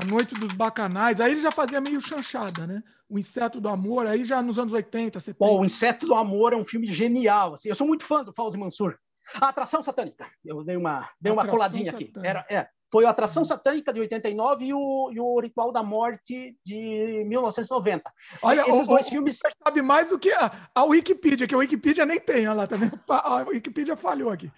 A 0.00 0.04
Noite 0.04 0.36
dos 0.36 0.52
Bacanais, 0.52 1.20
aí 1.20 1.32
ele 1.32 1.40
já 1.40 1.50
fazia 1.50 1.80
meio 1.80 2.00
chanchada, 2.00 2.64
né? 2.64 2.80
O 3.08 3.18
Inseto 3.18 3.60
do 3.60 3.68
Amor, 3.68 4.06
aí 4.06 4.24
já 4.24 4.40
nos 4.40 4.56
anos 4.56 4.72
80, 4.72 5.18
70. 5.18 5.36
Bom, 5.44 5.60
o 5.60 5.64
Inseto 5.64 6.06
do 6.06 6.14
Amor 6.14 6.52
é 6.52 6.56
um 6.56 6.64
filme 6.64 6.86
genial. 6.86 7.54
Assim, 7.54 7.68
eu 7.68 7.74
sou 7.74 7.88
muito 7.88 8.04
fã 8.04 8.22
do 8.22 8.32
Fauzi 8.32 8.56
Mansur. 8.56 8.96
A 9.34 9.48
Atração 9.48 9.82
Satânica. 9.82 10.30
Eu 10.44 10.62
dei 10.62 10.76
uma, 10.76 11.10
dei 11.20 11.32
uma 11.32 11.46
coladinha 11.46 11.90
satânica. 11.90 12.20
aqui. 12.20 12.28
Era, 12.28 12.46
é, 12.48 12.68
foi 12.90 13.04
a 13.04 13.10
Atração 13.10 13.44
Satânica 13.44 13.92
de 13.92 14.00
89 14.00 14.64
e 14.64 14.74
o, 14.74 15.10
e 15.12 15.20
o 15.20 15.40
Ritual 15.40 15.70
da 15.72 15.82
Morte 15.82 16.56
de 16.64 17.24
1990. 17.26 18.12
Olha, 18.42 18.62
esses 18.62 18.74
o, 18.74 18.86
dois 18.86 19.06
o, 19.06 19.10
filmes. 19.10 19.38
Você 19.38 19.50
sabe 19.62 19.80
mais 19.82 20.08
do 20.10 20.18
que 20.18 20.32
a, 20.32 20.68
a 20.74 20.84
Wikipedia, 20.84 21.46
que 21.46 21.54
a 21.54 21.58
Wikipedia 21.58 22.04
nem 22.04 22.18
tem, 22.18 22.48
olha 22.48 22.56
lá 22.58 22.66
também. 22.66 22.90
A 23.08 23.36
Wikipedia 23.48 23.96
falhou 23.96 24.30
aqui. 24.30 24.46
uh, 24.46 24.52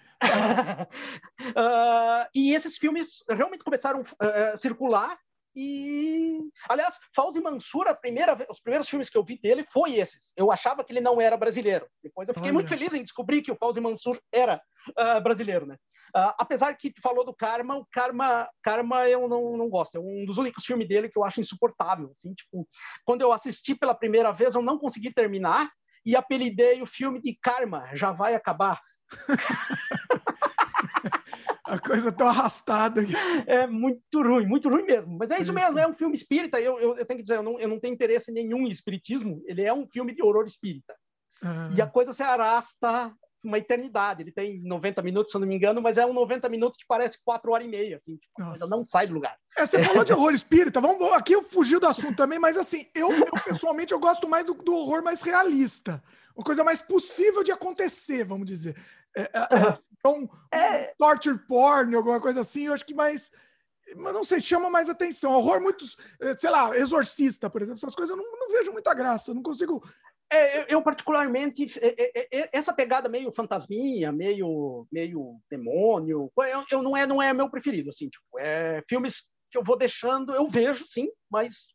e 2.33 2.53
esses 2.53 2.77
filmes 2.77 3.23
realmente 3.29 3.63
começaram 3.63 4.03
a 4.19 4.53
uh, 4.53 4.57
circular 4.57 5.17
e, 5.55 6.39
aliás, 6.69 6.97
Fauzi 7.15 7.41
Mansur, 7.41 7.87
a 7.87 7.95
primeira, 7.95 8.35
os 8.49 8.59
primeiros 8.59 8.89
filmes 8.89 9.09
que 9.09 9.17
eu 9.17 9.23
vi 9.23 9.39
dele 9.39 9.63
foi 9.71 9.95
esses. 9.95 10.33
Eu 10.35 10.51
achava 10.51 10.83
que 10.83 10.91
ele 10.91 11.01
não 11.01 11.21
era 11.21 11.37
brasileiro. 11.37 11.87
Depois 12.03 12.27
eu 12.27 12.33
fiquei 12.33 12.49
Olha. 12.49 12.55
muito 12.55 12.69
feliz 12.69 12.93
em 12.93 13.03
descobrir 13.03 13.41
que 13.41 13.51
o 13.51 13.55
Fauzi 13.55 13.79
Mansur 13.79 14.19
era 14.31 14.61
uh, 14.89 15.21
brasileiro, 15.21 15.65
né? 15.65 15.75
Uh, 16.15 16.29
apesar 16.37 16.75
que 16.75 16.91
tu 16.91 17.01
falou 17.01 17.25
do 17.25 17.33
Karma, 17.33 17.75
o 17.75 17.87
Karma, 17.91 18.47
Karma 18.61 19.09
eu 19.09 19.27
não, 19.27 19.57
não 19.57 19.69
gosto. 19.69 19.95
É 19.95 19.99
um 19.99 20.25
dos 20.25 20.37
únicos 20.37 20.63
filmes 20.63 20.87
dele 20.87 21.09
que 21.09 21.17
eu 21.17 21.23
acho 21.23 21.41
insuportável. 21.41 22.09
Assim, 22.11 22.33
tipo, 22.33 22.67
quando 23.03 23.21
eu 23.21 23.31
assisti 23.31 23.73
pela 23.73 23.95
primeira 23.95 24.31
vez, 24.31 24.53
eu 24.53 24.61
não 24.61 24.77
consegui 24.77 25.11
terminar 25.11 25.69
e 26.05 26.15
apelidei 26.15 26.81
o 26.81 26.85
filme 26.85 27.19
de 27.19 27.37
Karma, 27.41 27.89
já 27.95 28.11
vai 28.11 28.35
acabar. 28.35 28.79
A 31.65 31.79
coisa 31.79 32.11
tão 32.11 32.27
arrastada. 32.27 33.01
É 33.47 33.65
muito 33.65 34.21
ruim, 34.21 34.45
muito 34.45 34.69
ruim 34.69 34.83
mesmo. 34.83 35.17
Mas 35.17 35.31
é 35.31 35.39
isso 35.39 35.53
mesmo, 35.53 35.79
é 35.79 35.87
um 35.87 35.93
filme 35.93 36.15
espírita. 36.15 36.59
Eu, 36.59 36.79
eu, 36.79 36.97
eu 36.97 37.05
tenho 37.05 37.17
que 37.17 37.23
dizer, 37.23 37.37
eu 37.37 37.43
não, 37.43 37.59
eu 37.59 37.67
não 37.67 37.79
tenho 37.79 37.93
interesse 37.93 38.31
nenhum 38.31 38.67
em 38.67 38.71
espiritismo. 38.71 39.41
Ele 39.45 39.63
é 39.63 39.73
um 39.73 39.87
filme 39.87 40.13
de 40.13 40.21
horror 40.21 40.45
espírita. 40.45 40.93
Ah. 41.41 41.69
E 41.75 41.81
a 41.81 41.87
coisa 41.87 42.13
se 42.13 42.21
arrasta 42.21 43.13
uma 43.43 43.57
eternidade. 43.57 44.23
Ele 44.23 44.31
tem 44.31 44.61
90 44.63 45.01
minutos, 45.01 45.31
se 45.31 45.37
eu 45.37 45.41
não 45.41 45.47
me 45.47 45.55
engano, 45.55 45.81
mas 45.81 45.97
é 45.97 46.05
um 46.05 46.13
90 46.13 46.47
minutos 46.49 46.77
que 46.77 46.85
parece 46.87 47.23
4 47.23 47.51
horas 47.51 47.67
e 47.67 47.69
meia, 47.69 47.97
assim, 47.97 48.15
tipo, 48.15 48.67
não 48.67 48.85
sai 48.85 49.05
do 49.05 49.13
lugar. 49.13 49.37
É, 49.57 49.65
você 49.65 49.83
falou 49.83 50.03
de 50.03 50.13
horror 50.13 50.33
espírita, 50.33 50.79
vamos, 50.79 51.11
aqui 51.11 51.33
eu 51.33 51.43
fugi 51.43 51.77
do 51.77 51.87
assunto 51.87 52.15
também, 52.15 52.39
mas 52.39 52.57
assim, 52.57 52.87
eu, 52.95 53.11
eu 53.11 53.31
pessoalmente 53.45 53.91
eu 53.91 53.99
gosto 53.99 54.27
mais 54.29 54.45
do, 54.45 54.53
do, 54.53 54.73
horror 54.73 55.03
mais 55.03 55.21
realista, 55.21 56.01
uma 56.35 56.43
coisa 56.43 56.63
mais 56.63 56.81
possível 56.81 57.43
de 57.43 57.51
acontecer, 57.51 58.23
vamos 58.23 58.45
dizer. 58.45 58.75
É, 59.15 59.21
é, 59.23 59.29
então, 59.97 60.29
é... 60.51 60.93
torture 60.97 61.37
porn, 61.47 61.95
alguma 61.95 62.19
coisa 62.19 62.41
assim, 62.41 62.65
eu 62.65 62.73
acho 62.73 62.85
que 62.85 62.93
mais 62.93 63.31
mas 63.95 64.13
não 64.13 64.23
sei, 64.23 64.39
chama 64.39 64.71
mais 64.71 64.89
atenção. 64.89 65.33
Horror 65.33 65.61
muitos, 65.61 65.97
eh, 66.19 66.35
sei 66.35 66.49
lá, 66.49 66.75
exorcista, 66.75 67.47
por 67.47 67.61
exemplo, 67.61 67.77
essas 67.77 67.93
coisas 67.93 68.17
eu 68.17 68.23
não, 68.23 68.39
não 68.39 68.49
vejo 68.49 68.71
muita 68.71 68.91
graça, 68.93 69.33
não 69.33 69.43
consigo 69.43 69.83
é, 70.33 70.73
eu, 70.73 70.81
particularmente, 70.81 71.67
é, 71.79 72.49
essa 72.51 72.73
pegada 72.73 73.07
meio 73.07 73.31
fantasminha, 73.31 74.11
meio, 74.11 74.87
meio 74.91 75.39
demônio, 75.49 76.31
eu, 76.35 76.65
eu, 76.71 76.81
não, 76.81 76.97
é, 76.97 77.05
não 77.05 77.21
é 77.21 77.31
meu 77.33 77.49
preferido, 77.51 77.89
assim, 77.89 78.09
tipo, 78.09 78.25
é 78.39 78.81
filmes 78.89 79.27
que 79.51 79.57
eu 79.57 79.63
vou 79.63 79.77
deixando, 79.77 80.33
eu 80.33 80.49
vejo, 80.49 80.85
sim, 80.87 81.07
mas 81.29 81.67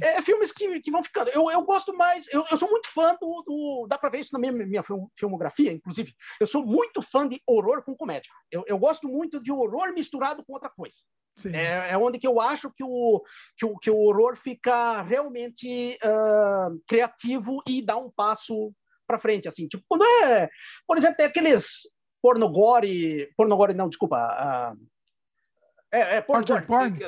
é, 0.00 0.22
filmes 0.22 0.52
que, 0.52 0.80
que 0.80 0.90
vão 0.90 1.02
ficando. 1.02 1.30
Eu, 1.30 1.50
eu 1.50 1.62
gosto 1.62 1.96
mais, 1.96 2.26
eu, 2.32 2.44
eu 2.50 2.56
sou 2.56 2.70
muito 2.70 2.88
fã 2.88 3.16
do, 3.20 3.42
do 3.42 3.86
Dá 3.88 3.98
pra 3.98 4.08
ver 4.08 4.20
isso 4.20 4.32
na 4.32 4.38
minha, 4.38 4.52
minha 4.52 4.84
filmografia, 5.18 5.72
inclusive. 5.72 6.14
Eu 6.40 6.46
sou 6.46 6.64
muito 6.64 7.02
fã 7.02 7.26
de 7.26 7.40
horror 7.46 7.82
com 7.82 7.96
comédia. 7.96 8.30
Eu, 8.50 8.64
eu 8.66 8.78
gosto 8.78 9.08
muito 9.08 9.42
de 9.42 9.50
horror 9.50 9.92
misturado 9.92 10.44
com 10.44 10.52
outra 10.52 10.70
coisa. 10.70 10.98
É, 11.52 11.92
é, 11.92 11.98
onde 11.98 12.18
que 12.18 12.26
eu 12.26 12.40
acho 12.40 12.70
que 12.70 12.84
o, 12.84 13.22
que 13.56 13.66
o, 13.66 13.76
que 13.78 13.90
o 13.90 13.98
horror 13.98 14.36
fica 14.36 15.02
realmente 15.02 15.98
uh, 16.04 16.80
criativo 16.86 17.60
e 17.66 17.82
dá 17.82 17.96
um 17.96 18.10
passo 18.10 18.72
para 19.06 19.18
frente, 19.18 19.48
assim. 19.48 19.66
Tipo, 19.66 19.82
quando 19.88 20.04
é, 20.04 20.48
por 20.86 20.96
exemplo, 20.96 21.16
tem 21.16 21.26
aqueles 21.26 21.88
pornogore, 22.22 23.28
pornogore 23.36 23.74
não, 23.74 23.88
desculpa, 23.88 24.16
uh, 24.16 24.78
é, 25.94 26.16
é 26.16 26.20
porn, 26.20 26.44
porn, 26.44 26.66
porn. 26.66 26.98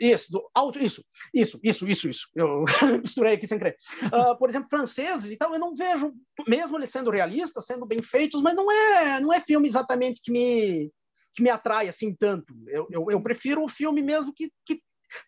Isso, 0.00 0.30
do, 0.30 0.48
auto, 0.54 0.78
isso, 0.78 1.04
isso, 1.32 1.58
isso, 1.62 1.86
isso, 1.88 2.08
isso. 2.08 2.28
Eu 2.34 2.64
misturei 3.02 3.34
aqui 3.34 3.46
sem 3.46 3.58
querer. 3.58 3.76
Uh, 4.04 4.36
por 4.38 4.48
exemplo, 4.48 4.68
franceses 4.68 5.30
e 5.30 5.36
tal, 5.36 5.52
eu 5.52 5.60
não 5.60 5.74
vejo, 5.74 6.12
mesmo 6.46 6.76
eles 6.76 6.90
sendo 6.90 7.10
realistas, 7.10 7.66
sendo 7.66 7.86
bem 7.86 8.02
feitos, 8.02 8.42
mas 8.42 8.54
não 8.54 8.70
é, 8.70 9.20
não 9.20 9.32
é 9.32 9.40
filme 9.40 9.68
exatamente 9.68 10.20
que 10.22 10.32
me 10.32 10.90
que 11.34 11.42
me 11.42 11.50
atrai 11.50 11.88
assim 11.88 12.14
tanto. 12.14 12.54
Eu, 12.68 12.86
eu, 12.90 13.06
eu 13.10 13.20
prefiro 13.20 13.64
o 13.64 13.68
filme 13.68 14.00
mesmo 14.00 14.32
que, 14.32 14.52
que 14.64 14.80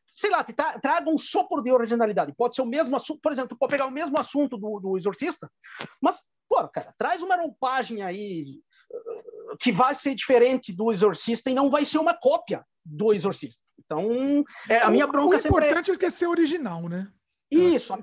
sei 0.07 0.31
lá, 0.31 0.43
tra, 0.43 0.79
traga 0.79 1.11
um 1.11 1.19
sopro 1.19 1.63
de 1.63 1.71
originalidade. 1.71 2.33
Pode 2.37 2.55
ser 2.55 2.63
o 2.63 2.67
mesmo 2.67 2.97
assunto, 2.97 3.21
por 3.21 3.33
exemplo, 3.33 3.57
pode 3.59 3.71
pegar 3.71 3.87
o 3.87 3.91
mesmo 3.91 4.19
assunto 4.19 4.57
do, 4.57 4.81
do 4.81 4.97
Exorcista, 4.97 5.51
mas, 6.01 6.23
pô, 6.49 6.67
cara, 6.69 6.95
traz 6.97 7.23
uma 7.23 7.37
roupagem 7.37 8.03
aí 8.03 8.61
que 9.61 9.73
vai 9.73 9.95
ser 9.95 10.15
diferente 10.15 10.73
do 10.73 10.93
Exorcista 10.93 11.51
e 11.51 11.55
não 11.55 11.71
vai 11.71 11.85
ser 11.85 11.99
uma 11.99 12.15
cópia 12.15 12.65
do 12.85 13.13
Exorcista. 13.13 13.63
Então, 13.85 14.45
é, 14.69 14.79
a 14.79 14.91
minha 14.91 15.07
bronca 15.07 15.37
o 15.37 15.41
sempre. 15.41 15.57
O 15.57 15.61
é 15.61 15.71
importante 15.71 16.05
é... 16.05 16.07
é 16.07 16.11
ser 16.11 16.27
original, 16.27 16.89
né? 16.89 17.11
Isso, 17.49 17.95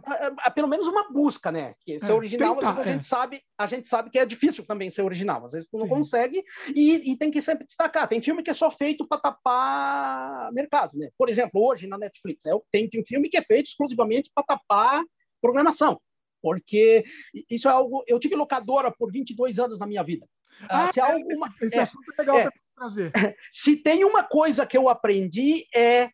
pelo 0.56 0.70
menos 0.70 0.88
uma 0.88 1.12
busca, 1.12 1.52
né? 1.52 1.74
Que 1.82 2.00
ser 2.00 2.12
é, 2.12 2.14
original, 2.14 2.56
tentar, 2.56 2.80
a, 2.80 2.86
gente 2.86 3.00
é. 3.00 3.02
sabe, 3.02 3.42
a 3.58 3.68
gente 3.68 3.88
sabe 3.90 4.10
que 4.10 4.18
é 4.18 4.26
difícil 4.26 4.66
também 4.66 4.90
ser 4.90 5.02
original. 5.02 5.46
Às 5.46 5.52
vezes 5.52 5.68
tu 5.70 5.78
não 5.78 5.86
Sim. 5.86 5.90
consegue 5.90 6.42
e, 6.74 7.12
e, 7.12 7.18
tem 7.18 7.30
que 7.30 7.42
sempre 7.42 7.66
destacar. 7.66 8.08
Tem 8.08 8.22
filme 8.22 8.42
que 8.42 8.52
é 8.52 8.54
só 8.54 8.72
feito 8.72 9.06
para 9.06 9.20
tapar 9.20 10.50
mercado, 10.54 10.98
né? 10.98 11.10
Por 11.18 11.28
exemplo, 11.28 11.62
hoje 11.62 11.88
na 11.88 11.98
Netflix, 11.98 12.46
é, 12.46 12.52
tem, 12.72 12.90
tem 12.90 13.02
um 13.02 13.06
filme 13.06 13.28
que 13.28 13.38
é 13.38 13.42
feito 13.42 13.68
exclusivamente 13.68 14.32
para 14.34 14.46
tapar 14.46 15.04
programação. 15.42 16.00
porque 16.42 17.04
isso 17.50 17.68
é 17.68 17.72
algo. 17.72 18.02
Eu 18.08 18.20
tive 18.20 18.36
locadora 18.36 18.90
por 18.92 19.12
22 19.12 19.60
anos 19.60 19.78
na 19.78 19.86
minha 19.86 20.04
vida. 20.04 20.26
Ah, 20.70 20.92
se, 20.92 21.00
é, 21.00 21.04
alguma, 21.04 21.48
esse, 21.48 21.66
esse 21.66 21.78
é, 21.78 21.82
assunto 21.82 22.14
é 22.18 22.22
legal 22.22 22.38
é, 22.38 22.50
trazer. 22.76 23.12
Se 23.50 23.78
tem 23.78 24.04
uma 24.04 24.24
coisa 24.24 24.66
que 24.66 24.78
eu 24.78 24.90
aprendi 24.90 25.66
é 25.76 26.10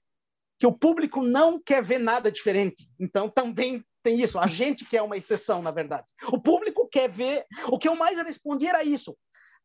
que 0.59 0.67
o 0.67 0.73
público 0.73 1.23
não 1.23 1.61
quer 1.61 1.83
ver 1.83 1.99
nada 1.99 2.31
diferente. 2.31 2.89
Então 2.99 3.29
também 3.29 3.83
tem 4.03 4.21
isso. 4.21 4.37
A 4.37 4.47
gente 4.47 4.85
quer 4.85 5.01
uma 5.01 5.17
exceção, 5.17 5.61
na 5.61 5.71
verdade. 5.71 6.09
O 6.27 6.41
público 6.41 6.87
quer 6.89 7.09
ver. 7.09 7.45
O 7.67 7.77
que 7.77 7.87
eu 7.87 7.95
mais 7.95 8.21
respondi 8.21 8.67
era 8.67 8.83
isso 8.83 9.15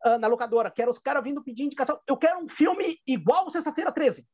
uh, 0.07 0.19
na 0.19 0.27
locadora, 0.27 0.71
que 0.71 0.83
era 0.83 0.91
os 0.91 0.99
caras 0.99 1.23
vindo 1.23 1.43
pedir 1.43 1.65
indicação. 1.65 1.99
Eu 2.07 2.17
quero 2.17 2.39
um 2.39 2.49
filme 2.49 2.99
igual 3.07 3.51
Sexta-feira 3.51 3.93
13. 3.93 4.27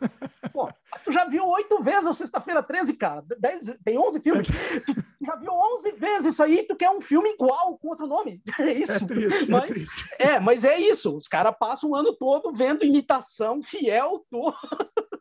Pô, 0.52 0.68
tu 1.04 1.12
já 1.12 1.24
viu 1.26 1.46
oito 1.46 1.82
vezes 1.82 2.06
o 2.06 2.14
Sexta-feira 2.14 2.62
13, 2.62 2.96
cara? 2.96 3.24
Dez, 3.38 3.74
tem 3.84 3.98
onze 3.98 4.20
filmes. 4.20 4.46
tu 4.46 5.26
já 5.26 5.36
viu 5.36 5.52
onze 5.52 5.92
vezes 5.92 6.32
isso 6.32 6.42
aí, 6.42 6.64
tu 6.64 6.76
quer 6.76 6.90
um 6.90 7.00
filme 7.00 7.30
igual 7.30 7.78
com 7.78 7.88
outro 7.88 8.06
nome. 8.06 8.42
É 8.58 8.72
isso. 8.72 8.92
É, 8.92 9.06
triste, 9.06 9.50
mas, 9.50 9.62
é, 9.62 9.66
triste. 9.66 10.04
é, 10.18 10.40
mas 10.40 10.64
é 10.64 10.78
isso. 10.78 11.16
Os 11.16 11.28
caras 11.28 11.54
passam 11.58 11.90
o 11.90 11.96
ano 11.96 12.14
todo 12.14 12.52
vendo 12.52 12.84
imitação 12.84 13.62
fiel. 13.62 14.24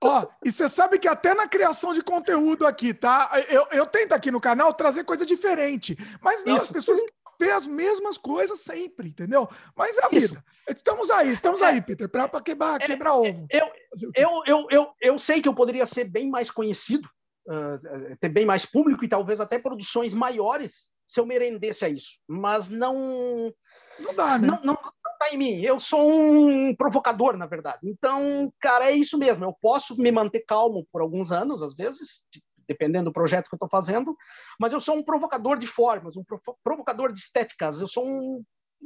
Ó, 0.02 0.28
e 0.44 0.52
você 0.52 0.70
sabe 0.70 1.00
que 1.00 1.08
até 1.08 1.34
na 1.34 1.48
criação 1.48 1.94
de 1.94 2.02
conteúdo 2.02 2.66
aqui, 2.66 2.94
tá? 2.94 3.32
Eu, 3.50 3.68
eu 3.72 3.86
tento 3.86 4.14
aqui 4.14 4.32
no 4.32 4.42
canal 4.42 4.74
trazer 4.74 5.04
coisa 5.04 5.26
diferente. 5.26 5.98
Mas 6.22 6.44
não, 6.46 6.56
Isso. 6.56 6.66
as 6.66 6.72
pessoas 6.72 7.00
vê 7.40 7.52
as 7.52 7.68
mesmas 7.68 8.18
coisas 8.18 8.60
sempre, 8.60 9.10
entendeu? 9.10 9.48
Mas 9.76 9.98
é 9.98 10.06
a 10.06 10.10
vida. 10.10 10.44
Estamos 10.70 11.10
aí, 11.10 11.32
estamos 11.32 11.62
aí, 11.62 11.82
Peter, 11.82 12.10
para 12.10 12.42
quebrar, 12.42 12.82
é, 12.82 12.86
quebrar 12.86 13.16
ovo. 13.16 13.48
Eu, 13.50 13.72
eu, 14.16 14.44
eu, 14.46 14.68
eu, 14.70 14.94
eu 15.02 15.20
sei 15.20 15.42
que 15.42 15.48
eu 15.48 15.54
poderia 15.54 15.86
ser 15.86 16.06
bem 16.06 16.30
mais 16.30 16.50
conhecido, 16.50 17.08
uh, 17.48 18.18
ter 18.20 18.30
bem 18.30 18.46
mais 18.46 18.66
público 18.66 19.06
e 19.06 19.10
talvez 19.10 19.40
até 19.40 19.60
produções 19.60 20.14
maiores 20.14 20.90
se 21.08 21.20
eu 21.20 21.26
merendesse 21.26 21.86
a 21.86 21.90
isso. 21.90 22.20
Mas 22.28 22.70
não. 22.70 23.54
Não 24.00 24.14
dá, 24.14 24.38
né? 24.38 24.48
Não, 24.48 24.58
não, 24.58 24.74
não 24.74 25.18
tá 25.18 25.30
em 25.32 25.38
mim. 25.38 25.62
Eu 25.62 25.80
sou 25.80 26.12
um 26.12 26.76
provocador, 26.76 27.36
na 27.38 27.46
verdade. 27.46 27.80
Então, 27.84 28.52
cara, 28.60 28.92
é 28.92 28.96
isso 28.96 29.18
mesmo. 29.18 29.44
Eu 29.44 29.56
posso 29.60 29.98
me 29.98 30.12
manter 30.12 30.44
calmo 30.48 30.86
por 30.92 31.02
alguns 31.02 31.32
anos, 31.32 31.64
às 31.64 31.74
vezes, 31.74 32.28
tipo, 32.30 32.46
dependendo 32.68 33.06
do 33.06 33.14
projeto 33.14 33.50
que 33.50 33.56
eu 33.56 33.58
estou 33.58 33.70
fazendo, 33.70 34.16
mas 34.60 34.72
eu 34.72 34.82
sou 34.82 34.96
um 34.96 35.04
provocador 35.04 35.58
de 35.58 35.68
formas, 35.68 36.16
um 36.18 36.24
provocador 36.64 37.12
de 37.12 37.20
estéticas, 37.20 37.80
eu 37.80 37.88
sou 37.88 38.06
um 38.06 38.44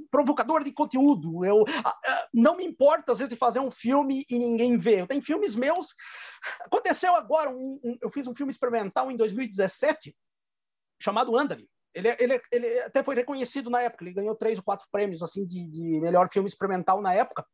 provocador 0.10 0.64
de 0.64 0.72
conteúdo. 0.72 1.46
Eu 1.46 1.66
não 2.34 2.58
me 2.58 2.66
importa 2.66 3.12
às 3.12 3.20
vezes 3.20 3.34
de 3.34 3.40
fazer 3.40 3.60
um 3.60 3.72
filme 3.72 4.26
e 4.30 4.40
ninguém 4.40 4.78
vê. 4.78 5.02
Eu 5.02 5.08
tenho 5.08 5.22
filmes 5.22 5.56
meus. 5.56 5.94
Aconteceu 6.66 7.16
agora, 7.16 7.50
um, 7.50 7.80
um, 7.84 7.98
eu 8.02 8.10
fiz 8.10 8.28
um 8.28 8.36
filme 8.36 8.52
experimental 8.52 9.12
em 9.12 9.18
2017 9.18 10.16
chamado 11.02 11.38
Andale. 11.38 11.68
Ele, 11.94 12.16
ele, 12.20 12.42
ele 12.52 12.80
até 12.80 13.04
foi 13.04 13.16
reconhecido 13.16 13.70
na 13.70 13.82
época, 13.82 14.06
ele 14.06 14.14
ganhou 14.14 14.34
três 14.34 14.58
ou 14.58 14.64
quatro 14.64 14.88
prêmios 14.92 15.22
assim 15.22 15.46
de, 15.46 15.70
de 15.70 16.00
melhor 16.00 16.30
filme 16.30 16.48
experimental 16.48 17.02
na 17.02 17.14
época. 17.14 17.46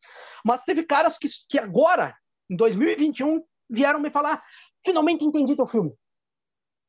Mas 0.46 0.64
teve 0.64 0.84
caras 0.84 1.18
que, 1.18 1.28
que 1.50 1.58
agora, 1.58 2.16
em 2.50 2.56
2021, 2.56 3.44
vieram 3.68 4.00
me 4.00 4.12
falar: 4.12 4.44
finalmente 4.86 5.26
entendi 5.26 5.56
teu 5.56 5.68
filme. 5.68 5.92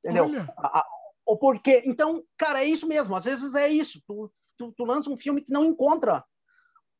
Entendeu? 0.04 0.30
A, 0.56 0.78
a, 0.78 0.86
o 1.26 1.36
porquê. 1.36 1.82
Então, 1.86 2.24
cara, 2.36 2.62
é 2.62 2.64
isso 2.64 2.86
mesmo. 2.86 3.14
Às 3.14 3.24
vezes 3.24 3.54
é 3.54 3.68
isso. 3.68 4.00
Tu, 4.06 4.30
tu, 4.56 4.72
tu 4.72 4.84
lança 4.84 5.10
um 5.10 5.16
filme 5.16 5.42
que 5.42 5.52
não 5.52 5.64
encontra 5.64 6.24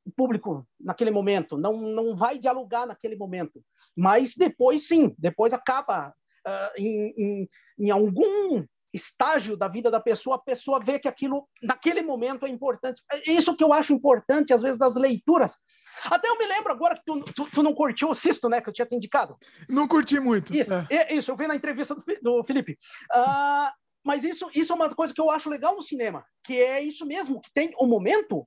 o 0.05 0.11
público 0.11 0.67
naquele 0.81 1.11
momento, 1.11 1.59
não, 1.59 1.75
não 1.75 2.17
vai 2.17 2.39
dialogar 2.39 2.87
naquele 2.87 3.15
momento. 3.15 3.63
Mas 3.97 4.35
depois, 4.35 4.89
sim, 4.89 5.15
depois 5.19 5.53
acaba 5.53 6.15
uh, 6.47 6.81
em, 6.81 7.15
em, 7.17 7.49
em 7.79 7.91
algum 7.91 8.65
estágio 8.93 9.57
da 9.57 9.69
vida 9.69 9.91
da 9.91 10.01
pessoa, 10.01 10.37
a 10.37 10.41
pessoa 10.41 10.81
vê 10.81 10.99
que 10.99 11.09
aquilo, 11.09 11.47
naquele 11.63 12.03
momento, 12.03 12.47
é 12.47 12.49
importante. 12.49 13.03
É 13.13 13.31
isso 13.31 13.57
que 13.57 13.65
eu 13.65 13.73
acho 13.73 13.93
importante, 13.93 14.53
às 14.53 14.63
vezes, 14.63 14.79
das 14.79 14.97
leituras. 14.97 15.57
Até 16.05 16.29
eu 16.29 16.39
me 16.39 16.47
lembro 16.47 16.73
agora 16.73 16.95
que 16.95 17.03
tu, 17.05 17.25
tu, 17.33 17.51
tu 17.51 17.63
não 17.63 17.75
curtiu 17.75 18.09
o 18.11 18.15
Cisto, 18.15 18.49
né, 18.49 18.61
que 18.61 18.69
eu 18.69 18.73
tinha 18.73 18.87
te 18.87 18.95
indicado. 18.95 19.37
Não 19.69 19.89
curti 19.89 20.21
muito. 20.21 20.55
Isso, 20.55 20.73
é. 20.73 21.13
isso 21.13 21.31
eu 21.31 21.37
vi 21.37 21.47
na 21.47 21.57
entrevista 21.57 21.95
do, 21.95 22.05
do 22.23 22.45
Felipe. 22.45 22.77
Uh, 23.13 23.71
mas 24.05 24.25
isso, 24.25 24.49
isso 24.55 24.73
é 24.73 24.77
uma 24.77 24.95
coisa 24.95 25.13
que 25.13 25.21
eu 25.21 25.31
acho 25.31 25.51
legal 25.51 25.75
no 25.75 25.83
cinema, 25.83 26.25
que 26.45 26.55
é 26.55 26.81
isso 26.81 27.05
mesmo, 27.05 27.41
que 27.41 27.51
tem 27.53 27.73
o 27.79 27.87
momento 27.87 28.47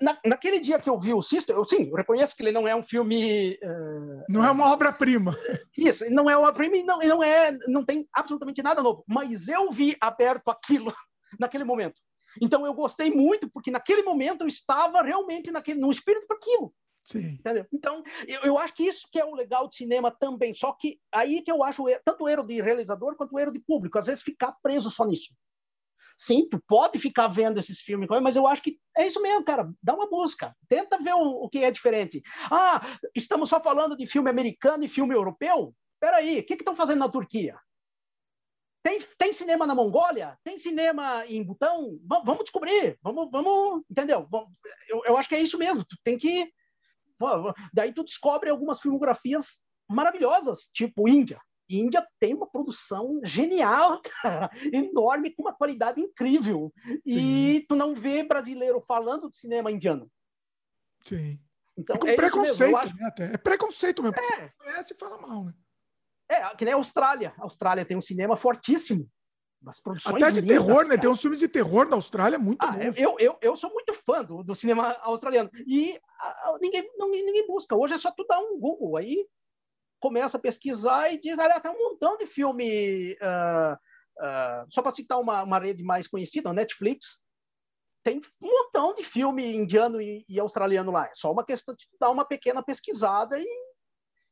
na, 0.00 0.18
naquele 0.24 0.58
dia 0.58 0.78
que 0.78 0.88
eu 0.88 0.98
vi 0.98 1.12
o 1.12 1.22
Sisto, 1.22 1.50
eu 1.50 1.64
sim, 1.64 1.88
eu 1.88 1.94
reconheço 1.94 2.34
que 2.34 2.42
ele 2.42 2.52
não 2.52 2.66
é 2.66 2.74
um 2.74 2.82
filme. 2.82 3.58
Uh, 3.62 4.24
não 4.28 4.44
é 4.44 4.50
uma 4.50 4.72
obra-prima. 4.72 5.36
Isso, 5.76 6.04
não 6.10 6.28
é 6.28 6.36
uma 6.36 6.48
obra-prima 6.48 6.76
e 6.76 6.82
não, 6.82 6.98
não, 6.98 7.22
é, 7.22 7.56
não 7.68 7.84
tem 7.84 8.08
absolutamente 8.12 8.62
nada 8.62 8.82
novo. 8.82 9.04
Mas 9.06 9.48
eu 9.48 9.70
vi 9.72 9.96
aberto 10.00 10.48
aquilo 10.48 10.94
naquele 11.38 11.64
momento. 11.64 12.00
Então 12.40 12.64
eu 12.64 12.72
gostei 12.72 13.10
muito, 13.10 13.50
porque 13.50 13.70
naquele 13.70 14.02
momento 14.02 14.42
eu 14.42 14.48
estava 14.48 15.02
realmente 15.02 15.50
naquele, 15.50 15.80
no 15.80 15.90
espírito 15.90 16.26
para 16.26 16.36
aquilo. 16.36 16.72
Sim. 17.04 17.38
Entendeu? 17.40 17.66
Então, 17.72 18.02
eu, 18.28 18.40
eu 18.42 18.58
acho 18.58 18.74
que 18.74 18.84
isso 18.84 19.08
que 19.10 19.18
é 19.18 19.24
o 19.24 19.34
legal 19.34 19.68
de 19.68 19.76
cinema 19.76 20.10
também. 20.10 20.54
Só 20.54 20.72
que 20.72 21.00
aí 21.12 21.42
que 21.42 21.50
eu 21.50 21.62
acho 21.64 21.84
tanto 22.04 22.24
o 22.24 22.28
erro 22.28 22.44
de 22.44 22.60
realizador 22.60 23.16
quanto 23.16 23.34
o 23.34 23.38
erro 23.38 23.52
de 23.52 23.58
público. 23.58 23.98
Às 23.98 24.06
vezes 24.06 24.22
ficar 24.22 24.54
preso 24.62 24.90
só 24.90 25.04
nisso. 25.04 25.34
Sim, 26.16 26.46
tu 26.50 26.62
pode 26.68 26.98
ficar 26.98 27.28
vendo 27.28 27.58
esses 27.58 27.80
filmes, 27.80 28.06
mas 28.22 28.36
eu 28.36 28.46
acho 28.46 28.60
que 28.62 28.78
é 29.00 29.06
isso 29.06 29.20
mesmo, 29.20 29.44
cara. 29.44 29.72
Dá 29.82 29.94
uma 29.94 30.08
busca. 30.08 30.54
Tenta 30.68 30.98
ver 30.98 31.14
o, 31.14 31.44
o 31.44 31.48
que 31.48 31.64
é 31.64 31.70
diferente. 31.70 32.22
Ah, 32.50 32.80
estamos 33.14 33.48
só 33.48 33.62
falando 33.62 33.96
de 33.96 34.06
filme 34.06 34.30
americano 34.30 34.84
e 34.84 34.88
filme 34.88 35.14
europeu? 35.14 35.74
Peraí, 36.00 36.38
o 36.38 36.44
que 36.44 36.54
estão 36.54 36.74
fazendo 36.74 37.00
na 37.00 37.08
Turquia? 37.08 37.58
Tem, 38.82 38.98
tem 39.18 39.32
cinema 39.32 39.66
na 39.66 39.74
Mongólia? 39.74 40.38
Tem 40.42 40.58
cinema 40.58 41.24
em 41.26 41.42
Butão? 41.42 41.98
V 42.02 42.22
vamos 42.24 42.44
descobrir. 42.44 42.98
Vamos, 43.02 43.28
vamos 43.30 43.82
entendeu? 43.90 44.26
Eu, 44.88 45.02
eu 45.04 45.16
acho 45.16 45.28
que 45.28 45.34
é 45.34 45.40
isso 45.40 45.58
mesmo. 45.58 45.84
Tu 45.84 45.96
tem 46.02 46.16
que. 46.16 46.50
Daí 47.74 47.92
tu 47.92 48.02
descobre 48.02 48.48
algumas 48.48 48.80
filmografias 48.80 49.60
maravilhosas, 49.86 50.70
tipo 50.72 51.06
Índia. 51.06 51.38
Índia 51.70 52.06
tem 52.18 52.34
uma 52.34 52.48
produção 52.48 53.20
genial, 53.24 54.00
cara, 54.22 54.50
enorme, 54.72 55.34
com 55.34 55.42
uma 55.42 55.54
qualidade 55.54 56.00
incrível. 56.00 56.72
E 57.04 57.60
Sim. 57.60 57.66
tu 57.68 57.74
não 57.74 57.94
vê 57.94 58.22
brasileiro 58.22 58.82
falando 58.86 59.28
de 59.28 59.36
cinema 59.36 59.70
indiano. 59.70 60.10
Sim. 61.04 61.38
Então, 61.76 61.96
é 61.96 61.98
com 61.98 62.08
é 62.08 62.16
preconceito, 62.16 62.76
acho... 62.76 62.96
né? 62.96 63.06
Até. 63.06 63.24
É 63.32 63.36
preconceito 63.38 64.02
mesmo. 64.02 64.16
É. 64.18 64.22
Você 64.22 64.52
conhece 64.58 64.94
e 64.94 64.96
fala 64.96 65.18
mal, 65.18 65.44
né? 65.44 65.54
É, 66.30 66.54
que 66.54 66.64
nem 66.64 66.74
a 66.74 66.76
Austrália. 66.76 67.34
A 67.38 67.42
Austrália 67.42 67.84
tem 67.84 67.96
um 67.96 68.02
cinema 68.02 68.36
fortíssimo. 68.36 69.08
produções 69.82 70.22
Até 70.22 70.30
de 70.30 70.40
lindas, 70.42 70.64
terror, 70.64 70.86
né? 70.86 70.96
Tem 70.96 71.10
uns 71.10 71.20
filmes 71.20 71.40
de 71.40 71.48
terror 71.48 71.88
na 71.88 71.96
Austrália 71.96 72.38
muito 72.38 72.62
ah, 72.62 72.70
bons. 72.70 72.96
Eu, 72.96 73.16
eu, 73.18 73.38
eu 73.40 73.56
sou 73.56 73.70
muito 73.72 73.92
fã 73.94 74.22
do, 74.22 74.44
do 74.44 74.54
cinema 74.54 74.96
australiano. 75.00 75.50
E 75.66 75.98
a, 76.20 76.58
ninguém, 76.60 76.88
não, 76.96 77.10
ninguém 77.10 77.46
busca. 77.48 77.74
Hoje 77.74 77.94
é 77.94 77.98
só 77.98 78.12
tu 78.12 78.24
dar 78.28 78.38
um 78.38 78.60
Google 78.60 78.96
aí, 78.96 79.26
começa 80.00 80.36
a 80.36 80.40
pesquisar 80.40 81.12
e 81.12 81.20
diz, 81.20 81.38
olha, 81.38 81.60
tem 81.60 81.70
um 81.70 81.78
montão 81.78 82.16
de 82.16 82.26
filme, 82.26 83.12
uh, 83.14 83.74
uh, 83.74 84.66
só 84.70 84.82
para 84.82 84.94
citar 84.94 85.20
uma, 85.20 85.42
uma 85.42 85.58
rede 85.58 85.82
mais 85.82 86.08
conhecida, 86.08 86.50
a 86.50 86.54
Netflix, 86.54 87.20
tem 88.02 88.20
um 88.42 88.48
montão 88.48 88.94
de 88.94 89.02
filme 89.02 89.54
indiano 89.54 90.00
e, 90.00 90.24
e, 90.28 90.40
australiano 90.40 90.90
lá. 90.90 91.06
É 91.06 91.12
só 91.14 91.30
uma 91.30 91.44
questão 91.44 91.74
de 91.74 91.86
dar 92.00 92.10
uma 92.10 92.24
pequena 92.24 92.62
pesquisada 92.62 93.38
e, 93.38 93.46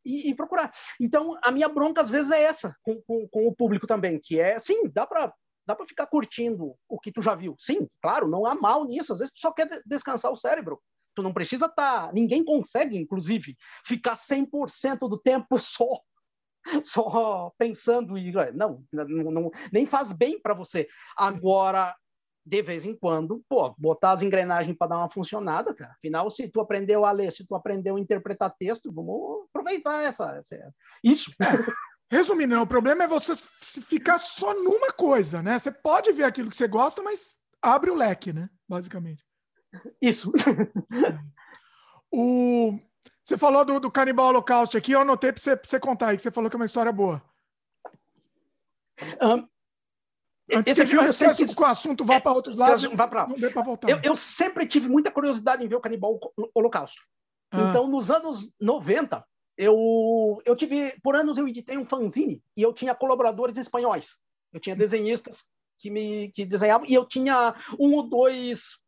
e, 0.04 0.30
e 0.30 0.34
procurar. 0.34 0.72
Então, 0.98 1.38
a 1.42 1.52
minha 1.52 1.68
bronca 1.68 2.00
às 2.00 2.08
vezes 2.08 2.30
é 2.30 2.42
essa 2.42 2.74
com, 2.82 3.00
com, 3.02 3.28
com 3.28 3.46
o 3.46 3.54
público 3.54 3.86
também, 3.86 4.18
que 4.18 4.40
é, 4.40 4.58
sim, 4.58 4.88
dá 4.88 5.06
para 5.06 5.32
dá 5.66 5.76
para 5.76 5.86
ficar 5.86 6.06
curtindo 6.06 6.74
o 6.88 6.98
que 6.98 7.12
tu 7.12 7.20
já 7.20 7.34
viu. 7.34 7.54
Sim, 7.58 7.86
claro, 8.00 8.26
não 8.26 8.46
há 8.46 8.54
mal 8.54 8.86
nisso. 8.86 9.12
Às 9.12 9.18
vezes 9.18 9.34
tu 9.34 9.40
só 9.40 9.52
quer 9.52 9.68
descansar 9.84 10.32
o 10.32 10.36
cérebro. 10.36 10.80
Tu 11.18 11.22
não 11.22 11.32
precisa 11.32 11.66
estar. 11.66 12.06
Tá, 12.06 12.12
ninguém 12.12 12.44
consegue, 12.44 12.96
inclusive, 12.96 13.56
ficar 13.84 14.16
100% 14.16 15.08
do 15.08 15.18
tempo 15.18 15.58
só 15.58 16.00
só 16.84 17.50
pensando 17.58 18.16
e 18.18 18.30
não, 18.54 18.84
não, 18.92 19.50
nem 19.72 19.84
faz 19.86 20.12
bem 20.12 20.40
para 20.40 20.54
você. 20.54 20.86
Agora, 21.16 21.96
de 22.44 22.62
vez 22.62 22.84
em 22.84 22.94
quando, 22.94 23.42
pô, 23.48 23.74
botar 23.78 24.12
as 24.12 24.22
engrenagens 24.22 24.76
para 24.76 24.88
dar 24.88 24.98
uma 24.98 25.10
funcionada, 25.10 25.74
cara. 25.74 25.92
Afinal, 25.92 26.30
se 26.30 26.46
tu 26.48 26.60
aprendeu 26.60 27.04
a 27.04 27.10
ler, 27.10 27.32
se 27.32 27.44
tu 27.44 27.54
aprendeu 27.54 27.96
a 27.96 28.00
interpretar 28.00 28.54
texto, 28.56 28.92
vamos 28.92 29.46
aproveitar 29.48 30.04
essa, 30.04 30.36
essa 30.36 30.72
isso. 31.02 31.32
É. 31.42 32.14
Resumindo, 32.14 32.54
né, 32.54 32.60
o 32.60 32.66
problema 32.66 33.04
é 33.04 33.08
você 33.08 33.34
ficar 33.34 34.18
só 34.18 34.54
numa 34.54 34.92
coisa, 34.92 35.42
né? 35.42 35.58
Você 35.58 35.72
pode 35.72 36.12
ver 36.12 36.24
aquilo 36.24 36.50
que 36.50 36.56
você 36.56 36.68
gosta, 36.68 37.02
mas 37.02 37.36
abre 37.62 37.90
o 37.90 37.94
leque, 37.94 38.32
né? 38.32 38.48
Basicamente. 38.68 39.27
Isso. 40.00 40.32
o... 42.10 42.78
Você 43.22 43.36
falou 43.36 43.64
do, 43.64 43.78
do 43.78 43.90
Canibal 43.90 44.28
Holocaust 44.28 44.76
aqui, 44.76 44.92
eu 44.92 45.00
anotei 45.00 45.32
para 45.32 45.40
você, 45.40 45.56
você 45.56 45.78
contar 45.78 46.08
aí, 46.08 46.16
que 46.16 46.22
você 46.22 46.30
falou 46.30 46.48
que 46.48 46.56
é 46.56 46.58
uma 46.58 46.64
história 46.64 46.90
boa. 46.90 47.22
Um, 49.20 49.46
Antes 50.50 50.74
que, 50.74 50.86
filme, 50.86 51.06
antes 51.06 51.36
quis... 51.36 51.54
o 51.54 51.64
assunto 51.64 52.04
vá 52.04 52.14
é, 52.14 52.20
para 52.20 52.32
outros 52.32 52.56
lados, 52.56 52.82
vá 52.94 53.06
pra... 53.06 53.26
não 53.26 53.36
dê 53.36 53.50
para 53.50 53.62
voltar. 53.62 53.90
Eu, 53.90 54.00
eu, 54.02 54.16
sempre 54.16 54.66
tive 54.66 54.88
muita 54.88 55.10
curiosidade 55.10 55.62
em 55.62 55.68
ver 55.68 55.76
o 55.76 55.80
Canibal 55.80 56.18
Holocausto. 56.54 57.02
Ah. 57.50 57.68
Então, 57.68 57.86
nos 57.86 58.10
anos 58.10 58.50
90, 58.58 59.22
eu, 59.58 60.40
eu 60.46 60.56
tive, 60.56 60.98
por 61.02 61.14
anos 61.14 61.36
eu 61.36 61.46
editei 61.46 61.76
um 61.76 61.84
fanzine 61.84 62.42
e 62.56 62.62
eu 62.62 62.72
tinha 62.72 62.94
colaboradores 62.94 63.58
espanhóis. 63.58 64.16
Eu 64.50 64.58
tinha 64.58 64.74
desenhistas 64.74 65.44
que 65.76 65.90
me 65.90 66.32
que 66.32 66.46
desenhavam, 66.46 66.86
e 66.88 66.94
eu 66.94 67.04
tinha 67.04 67.54
um 67.78 67.92
ou 67.94 68.08
dois 68.08 68.78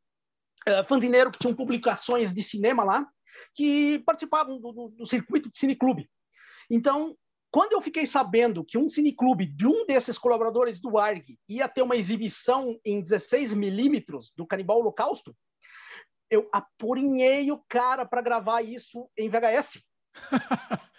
uh, 0.68 0.84
fanzineiros 0.86 1.32
que 1.32 1.38
tinham 1.38 1.54
publicações 1.54 2.32
de 2.32 2.42
cinema 2.42 2.84
lá, 2.84 3.06
que 3.54 3.98
participavam 4.00 4.60
do, 4.60 4.72
do, 4.72 4.88
do 4.90 5.06
circuito 5.06 5.50
de 5.50 5.58
cineclube. 5.58 6.08
Então, 6.70 7.16
quando 7.50 7.72
eu 7.72 7.82
fiquei 7.82 8.06
sabendo 8.06 8.64
que 8.64 8.78
um 8.78 8.88
cineclube 8.88 9.46
de 9.46 9.66
um 9.66 9.84
desses 9.84 10.16
colaboradores 10.16 10.80
do 10.80 10.98
ARG 10.98 11.36
ia 11.48 11.68
ter 11.68 11.82
uma 11.82 11.96
exibição 11.96 12.78
em 12.84 13.02
16 13.02 13.54
milímetros 13.54 14.32
do 14.36 14.46
Canibal 14.46 14.78
Holocausto, 14.78 15.34
eu 16.30 16.48
apurinhei 16.52 17.50
o 17.50 17.62
cara 17.68 18.06
para 18.06 18.22
gravar 18.22 18.62
isso 18.62 19.10
em 19.18 19.28
VHS. 19.28 19.82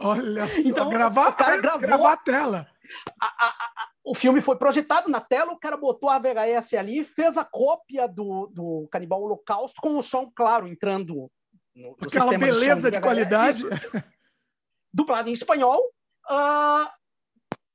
Olha 0.00 0.46
só, 0.46 0.60
então, 0.60 0.88
gravar, 0.88 1.30
o 1.30 1.36
cara 1.36 1.60
gravou, 1.60 1.80
gravar 1.80 2.12
a 2.12 2.16
tela. 2.16 2.73
A, 3.20 3.26
a, 3.26 3.48
a, 3.48 3.88
o 4.04 4.14
filme 4.14 4.40
foi 4.40 4.56
projetado 4.56 5.08
na 5.08 5.20
tela, 5.20 5.52
o 5.52 5.58
cara 5.58 5.76
botou 5.76 6.08
a 6.08 6.18
VHS 6.18 6.74
ali, 6.74 7.04
fez 7.04 7.36
a 7.36 7.44
cópia 7.44 8.06
do, 8.06 8.46
do 8.52 8.88
Canibal 8.90 9.22
Holocausto 9.22 9.80
com 9.80 9.96
o 9.96 10.02
som 10.02 10.30
claro 10.34 10.68
entrando 10.68 11.30
no, 11.74 11.90
no 11.90 11.96
Aquela 12.06 12.36
beleza 12.36 12.90
de, 12.90 12.96
de 12.96 13.02
qualidade. 13.02 13.62
dublado 14.94 15.28
em 15.28 15.32
espanhol, 15.32 15.82
uh, 16.30 16.88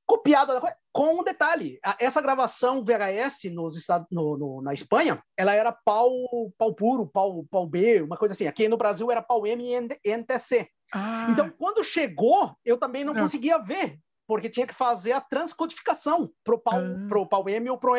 copiado 0.05 0.53
com 0.91 1.19
um 1.19 1.23
detalhe. 1.23 1.79
Essa 1.99 2.21
gravação 2.21 2.83
VHS 2.83 3.51
nos 3.51 3.75
Estados, 3.75 4.07
no, 4.09 4.37
no, 4.37 4.61
na 4.61 4.73
Espanha, 4.73 5.21
ela 5.37 5.53
era 5.53 5.71
pau, 5.71 6.11
pau 6.57 6.73
puro, 6.73 7.05
pau, 7.05 7.45
pau 7.51 7.67
B, 7.67 8.01
uma 8.01 8.17
coisa 8.17 8.33
assim. 8.33 8.47
Aqui 8.47 8.69
no 8.69 8.77
Brasil 8.77 9.11
era 9.11 9.21
pau 9.21 9.45
M 9.45 9.63
e 9.63 10.09
NTC. 10.09 10.67
Ah. 10.93 11.27
Então, 11.29 11.49
quando 11.49 11.83
chegou, 11.83 12.55
eu 12.65 12.77
também 12.77 13.03
não, 13.03 13.13
não, 13.13 13.21
conseguia 13.21 13.59
ver, 13.59 13.99
porque 14.29 14.47
tinha 14.47 14.67
que 14.67 14.75
fazer 14.75 15.13
a 15.13 15.19
transcodificação 15.19 16.31
para 16.43 16.53
o 16.53 16.61
ah. 16.67 17.07
pro 17.09 17.27
pau 17.27 17.49
M 17.49 17.67
ou 17.71 17.79
para 17.79 17.91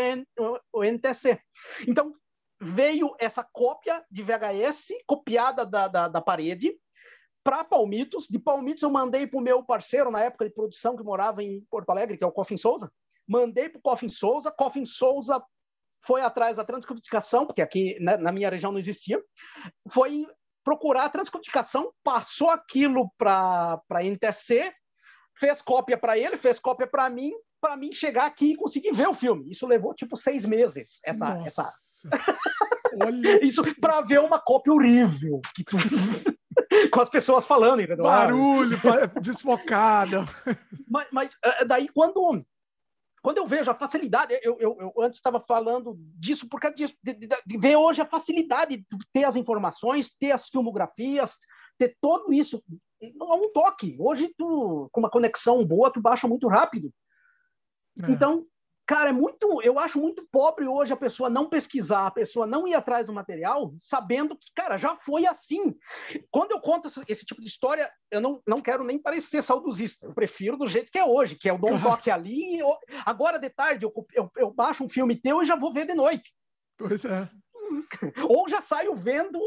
o 0.73 0.85
NTC. 0.85 1.41
Então, 1.89 2.15
veio 2.61 3.13
essa 3.19 3.43
cópia 3.43 4.05
de 4.09 4.23
VHS 4.23 4.93
copiada 5.09 5.67
da, 5.67 5.89
da, 5.89 6.07
da 6.07 6.21
parede, 6.21 6.73
para 7.43 7.65
Palmitos. 7.65 8.29
De 8.29 8.39
Palmitos 8.39 8.85
eu 8.85 8.93
mandei 8.93 9.27
para 9.27 9.41
o 9.41 9.43
meu 9.43 9.65
parceiro 9.65 10.09
na 10.09 10.23
época 10.23 10.45
de 10.45 10.55
produção 10.55 10.97
que 10.97 11.03
morava 11.03 11.43
em 11.43 11.67
Porto 11.69 11.91
Alegre, 11.91 12.17
que 12.17 12.23
é 12.23 12.27
o 12.29 12.33
Coffin 12.33 12.57
Souza. 12.57 12.93
Mandei 13.27 13.69
para 13.69 13.81
o 13.81 13.83
Coffin 13.83 14.09
Souza. 14.09 14.53
Coffin 14.53 14.87
Souza 14.87 15.43
foi 16.07 16.21
atrás 16.21 16.59
da 16.59 16.65
transcodificação, 16.65 17.45
porque 17.45 17.61
aqui 17.61 17.99
né, 17.99 18.17
na 18.17 18.31
minha 18.31 18.49
região 18.49 18.71
não 18.71 18.79
existia. 18.79 19.21
Foi 19.91 20.29
procurar 20.63 21.07
a 21.07 21.11
transcodificação, 21.11 21.93
passou 22.05 22.51
aquilo 22.51 23.11
para 23.19 23.83
a 23.91 24.05
NTC, 24.05 24.73
fez 25.39 25.63
cópia 25.63 25.97
para 25.97 26.19
ele, 26.19 26.37
fez 26.37 26.59
cópia 26.59 26.87
para 26.87 27.09
mim, 27.09 27.33
para 27.61 27.77
mim 27.77 27.93
chegar 27.93 28.27
aqui 28.27 28.53
e 28.53 28.57
conseguir 28.57 28.93
ver 28.93 29.09
o 29.09 29.15
filme. 29.15 29.51
Isso 29.51 29.67
levou 29.67 29.95
tipo 29.95 30.17
seis 30.17 30.45
meses, 30.45 31.01
essa. 31.05 31.43
essa... 31.45 31.71
Olha. 33.03 33.45
Isso 33.45 33.63
para 33.81 34.01
ver 34.01 34.21
uma 34.21 34.39
cópia 34.39 34.73
horrível. 34.73 35.41
Que 35.55 35.65
tu... 35.65 35.77
com 36.93 37.01
as 37.01 37.09
pessoas 37.09 37.47
falando, 37.47 37.81
entendeu? 37.81 38.05
Barulho, 38.05 38.79
desfocada. 39.21 40.27
Mas, 40.89 41.07
mas, 41.13 41.37
eh, 41.45 41.65
daí, 41.65 41.89
quando, 41.89 42.45
quando 43.23 43.39
eu 43.39 43.47
vejo 43.47 43.71
a 43.71 43.75
facilidade, 43.75 44.39
eu, 44.43 44.57
eu, 44.59 44.77
eu 44.81 45.03
antes 45.03 45.19
estava 45.19 45.41
falando 45.41 45.97
disso 46.17 46.49
por 46.49 46.61
causa 46.61 46.75
disso, 46.75 46.95
de, 47.03 47.15
de, 47.15 47.29
de, 47.29 47.59
ver 47.59 47.77
hoje 47.77 48.01
a 48.01 48.07
facilidade 48.07 48.79
de 48.79 48.87
ter 49.13 49.25
as 49.25 49.37
informações, 49.37 50.11
ter 50.19 50.33
as 50.33 50.49
filmografias, 50.49 51.39
ter 51.79 51.97
tudo 52.01 52.33
isso 52.33 52.63
a 53.03 53.35
um 53.35 53.53
toque. 53.53 53.97
Hoje, 53.99 54.35
tu, 54.37 54.89
com 54.93 55.01
uma 55.01 55.11
conexão 55.11 55.65
boa, 55.65 55.93
tu 55.93 56.01
baixa 56.01 56.29
muito 56.29 56.49
rápido. 56.49 56.93
É. 58.03 58.11
Então, 58.11 58.47
Cara, 58.91 59.11
é 59.11 59.13
muito, 59.13 59.63
eu 59.63 59.79
acho 59.79 60.01
muito 60.01 60.27
pobre 60.33 60.67
hoje 60.67 60.93
a 60.93 60.97
pessoa 60.97 61.31
não 61.31 61.49
pesquisar, 61.49 62.09
a 62.09 62.11
pessoa 62.11 62.45
não 62.45 62.67
ir 62.67 62.75
atrás 62.75 63.07
do 63.07 63.13
material, 63.13 63.73
sabendo 63.79 64.37
que, 64.37 64.49
cara, 64.53 64.77
já 64.77 64.97
foi 64.97 65.27
assim. 65.27 65.77
Quando 66.29 66.51
eu 66.51 66.61
conto 66.61 66.89
esse, 66.89 67.01
esse 67.07 67.25
tipo 67.25 67.41
de 67.41 67.47
história, 67.47 67.89
eu 68.11 68.21
não, 68.21 68.41
não 68.49 68.61
quero 68.61 68.83
nem 68.83 68.99
parecer 68.99 69.43
saudosista. 69.43 70.09
Eu 70.09 70.13
prefiro 70.13 70.57
do 70.57 70.67
jeito 70.67 70.91
que 70.91 70.99
é 70.99 71.05
hoje, 71.05 71.37
que 71.37 71.49
é 71.49 71.53
o 71.53 71.59
Dom 71.59 71.81
Toque 71.81 72.11
ali. 72.11 72.59
Eu, 72.59 72.77
agora 73.07 73.39
de 73.39 73.49
tarde 73.51 73.85
eu, 73.85 73.93
eu, 74.13 74.29
eu 74.37 74.51
baixo 74.53 74.83
um 74.83 74.89
filme 74.89 75.15
teu 75.15 75.41
e 75.41 75.45
já 75.45 75.55
vou 75.55 75.73
ver 75.73 75.87
de 75.87 75.95
noite. 75.95 76.35
Pois 76.77 77.05
é. 77.05 77.31
Ou 78.29 78.49
já 78.49 78.61
saio 78.61 78.97
vendo 78.97 79.39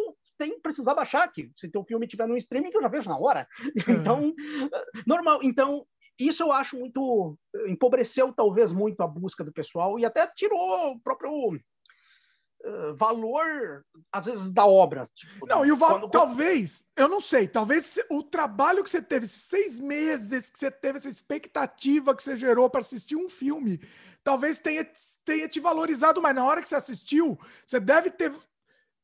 sem 0.41 0.59
precisar 0.59 0.95
baixar 0.95 1.23
aqui. 1.23 1.51
Se 1.55 1.69
teu 1.69 1.83
filme 1.83 2.07
tiver 2.07 2.27
no 2.27 2.37
streaming, 2.37 2.71
eu 2.73 2.81
já 2.81 2.87
vejo 2.87 3.09
na 3.09 3.17
hora. 3.17 3.47
É. 3.59 3.73
Então, 4.03 4.33
normal. 5.05 5.39
Então, 5.43 5.85
isso 6.19 6.43
eu 6.43 6.51
acho 6.51 6.77
muito 6.77 7.37
empobreceu 7.67 8.31
talvez 8.33 8.71
muito 8.71 9.01
a 9.01 9.07
busca 9.07 9.43
do 9.43 9.51
pessoal 9.51 9.97
e 9.97 10.05
até 10.05 10.27
tirou 10.27 10.91
o 10.91 10.99
próprio 10.99 11.55
uh, 12.63 12.95
valor 12.95 13.85
às 14.11 14.25
vezes 14.25 14.51
da 14.51 14.65
obra. 14.65 15.07
Tipo, 15.13 15.45
não, 15.47 15.65
e 15.65 15.71
o 15.71 15.77
valor 15.77 16.09
talvez, 16.09 16.83
eu 16.95 17.07
não 17.07 17.19
sei, 17.19 17.47
talvez 17.47 17.99
o 18.09 18.23
trabalho 18.23 18.83
que 18.83 18.89
você 18.89 19.01
teve, 19.01 19.27
seis 19.27 19.79
meses 19.79 20.49
que 20.49 20.59
você 20.59 20.71
teve 20.71 20.99
essa 20.99 21.09
expectativa 21.09 22.15
que 22.15 22.23
você 22.23 22.35
gerou 22.35 22.69
para 22.69 22.81
assistir 22.81 23.15
um 23.15 23.29
filme, 23.29 23.79
talvez 24.23 24.59
tenha, 24.59 24.87
tenha 25.25 25.47
te 25.47 25.59
valorizado, 25.59 26.21
mas 26.21 26.35
na 26.35 26.45
hora 26.45 26.61
que 26.61 26.67
você 26.67 26.75
assistiu, 26.75 27.39
você 27.65 27.79
deve 27.79 28.09
ter 28.09 28.31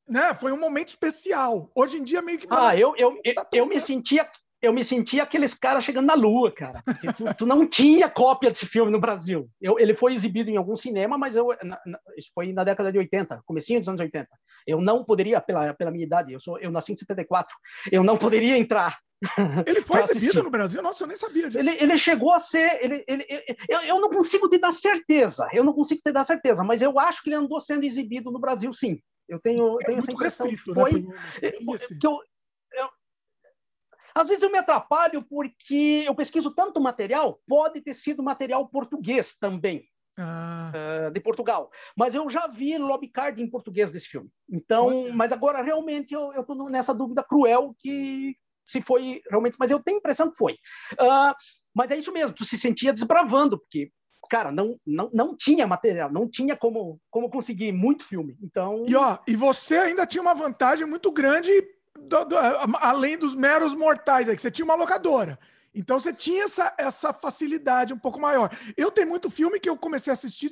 né? 0.10 0.34
Foi 0.34 0.52
um 0.52 0.60
momento 0.60 0.90
especial. 0.90 1.72
Hoje 1.76 1.98
em 1.98 2.04
dia, 2.04 2.22
meio 2.22 2.40
que. 2.40 2.48
Ah, 2.50 2.76
eu, 2.76 2.96
eu, 2.98 3.20
eu, 3.24 3.34
eu 3.54 3.66
me 3.66 3.80
sentia 3.80 4.28
eu 4.62 4.74
me 4.74 4.84
senti 4.84 5.20
aqueles 5.20 5.54
caras 5.54 5.84
chegando 5.84 6.08
na 6.08 6.16
lua, 6.16 6.52
cara. 6.52 6.84
Tu, 7.16 7.34
tu, 7.38 7.46
não 7.46 7.66
tinha 7.66 8.10
cópia 8.10 8.52
desse 8.52 8.66
filme 8.66 8.92
no 8.92 9.00
Brasil. 9.00 9.50
Eu, 9.62 9.78
ele 9.80 9.94
foi 9.94 10.14
exibido 10.14 10.50
em 10.50 10.58
algum 10.58 10.76
cinema, 10.76 11.18
mas 11.18 11.36
eu, 11.36 11.48
na, 11.64 11.80
na, 11.86 12.00
isso 12.18 12.30
foi 12.34 12.52
na 12.52 12.64
década 12.64 12.92
de 12.92 12.98
80, 12.98 13.42
comecinho 13.46 13.80
dos 13.80 13.88
anos 13.88 14.02
80. 14.02 14.28
Eu 14.68 14.82
não 14.82 15.04
poderia, 15.04 15.40
pela, 15.40 15.74
pela 15.74 15.92
minha 15.92 16.06
idade, 16.06 16.34
eu, 16.34 16.40
sou, 16.40 16.60
eu 16.60 16.72
nasci 16.72 16.92
em 16.92 16.98
74, 16.98 17.56
eu 17.92 18.04
não 18.04 18.18
poderia 18.18 18.58
entrar. 18.58 19.00
Ele 19.66 19.82
foi 19.82 20.02
exibido 20.02 20.44
no 20.44 20.50
Brasil? 20.50 20.82
Nossa, 20.82 21.04
eu 21.04 21.08
nem 21.08 21.16
sabia 21.16 21.50
disso. 21.50 21.60
Ele, 21.60 21.78
ele 21.82 21.98
chegou 21.98 22.32
a 22.32 22.40
ser. 22.40 22.80
Ele, 22.82 23.04
ele, 23.06 23.26
eu, 23.70 23.82
eu 23.82 24.00
não 24.00 24.10
consigo 24.10 24.48
te 24.48 24.58
dar 24.58 24.72
certeza, 24.72 25.48
eu 25.52 25.64
não 25.64 25.74
consigo 25.74 26.02
te 26.02 26.12
dar 26.12 26.26
certeza, 26.26 26.64
mas 26.64 26.82
eu 26.82 26.98
acho 26.98 27.22
que 27.22 27.30
ele 27.30 27.36
andou 27.36 27.60
sendo 27.60 27.84
exibido 27.84 28.32
no 28.32 28.40
Brasil, 28.40 28.72
sim. 28.72 28.98
Eu 29.30 29.40
tenho, 29.40 29.80
é 29.82 29.86
tenho 29.86 30.00
essa 30.00 30.12
impressão 30.12 30.48
restrito, 30.48 30.74
que 30.74 30.80
foi. 30.80 31.02
Né? 31.04 31.16
Que 32.00 32.08
eu, 32.08 32.20
às 34.14 34.28
vezes 34.28 34.44
eu 34.44 34.52
me 34.52 34.58
atrapalho 34.58 35.24
porque 35.24 36.04
eu 36.06 36.16
pesquiso 36.16 36.52
tanto 36.54 36.82
material, 36.82 37.40
pode 37.48 37.80
ter 37.82 37.94
sido 37.94 38.22
material 38.22 38.68
português 38.68 39.38
também. 39.38 39.88
Ah. 40.18 40.74
Uh, 40.76 41.12
de 41.12 41.22
Portugal. 41.22 41.72
Mas 41.96 42.14
eu 42.14 42.30
já 42.30 42.46
vi 42.46 42.78
lobby 42.78 43.08
card 43.08 43.42
em 43.42 43.50
português 43.50 43.90
desse 43.90 44.08
filme. 44.08 44.30
Então, 44.52 45.10
mas 45.14 45.32
agora 45.32 45.62
realmente 45.62 46.14
eu 46.14 46.34
estou 46.34 46.70
nessa 46.70 46.94
dúvida 46.94 47.24
cruel 47.24 47.74
que 47.80 48.36
se 48.66 48.82
foi 48.82 49.22
realmente, 49.30 49.56
mas 49.58 49.72
eu 49.72 49.82
tenho 49.82 49.98
a 49.98 50.00
impressão 50.00 50.30
que 50.30 50.38
foi. 50.38 50.54
Uh, 50.94 51.34
mas 51.74 51.90
é 51.90 51.98
isso 51.98 52.12
mesmo, 52.12 52.36
tu 52.36 52.44
se 52.44 52.58
sentia 52.58 52.92
desbravando, 52.92 53.58
porque 53.58 53.92
cara, 54.28 54.52
não, 54.52 54.80
não, 54.86 55.10
não 55.14 55.36
tinha 55.36 55.68
material, 55.68 56.12
não 56.12 56.30
tinha 56.30 56.56
como, 56.56 57.00
como 57.10 57.30
conseguir 57.30 57.72
muito 57.72 58.04
filme. 58.04 58.38
Então. 58.42 58.86
E 58.88 58.96
ó, 58.96 59.18
e 59.28 59.36
você 59.36 59.78
ainda 59.78 60.06
tinha 60.06 60.22
uma 60.22 60.34
vantagem 60.34 60.86
muito 60.86 61.12
grande 61.12 61.52
do, 61.98 62.26
do, 62.26 62.38
além 62.80 63.18
dos 63.18 63.36
meros 63.36 63.76
mortais 63.76 64.30
aí, 64.30 64.36
que 64.36 64.42
você 64.42 64.52
tinha 64.52 64.66
uma 64.66 64.76
locadora. 64.76 65.38
Então 65.74 66.00
você 66.00 66.12
tinha 66.12 66.46
essa, 66.46 66.74
essa 66.78 67.14
facilidade 67.14 67.94
um 67.94 68.00
pouco 68.00 68.20
maior. 68.20 68.50
Eu 68.76 68.92
tenho 68.92 69.08
muito 69.08 69.30
filme 69.30 69.60
que 69.60 69.70
eu 69.70 69.78
comecei 69.78 70.12
a 70.12 70.14
assistir, 70.16 70.52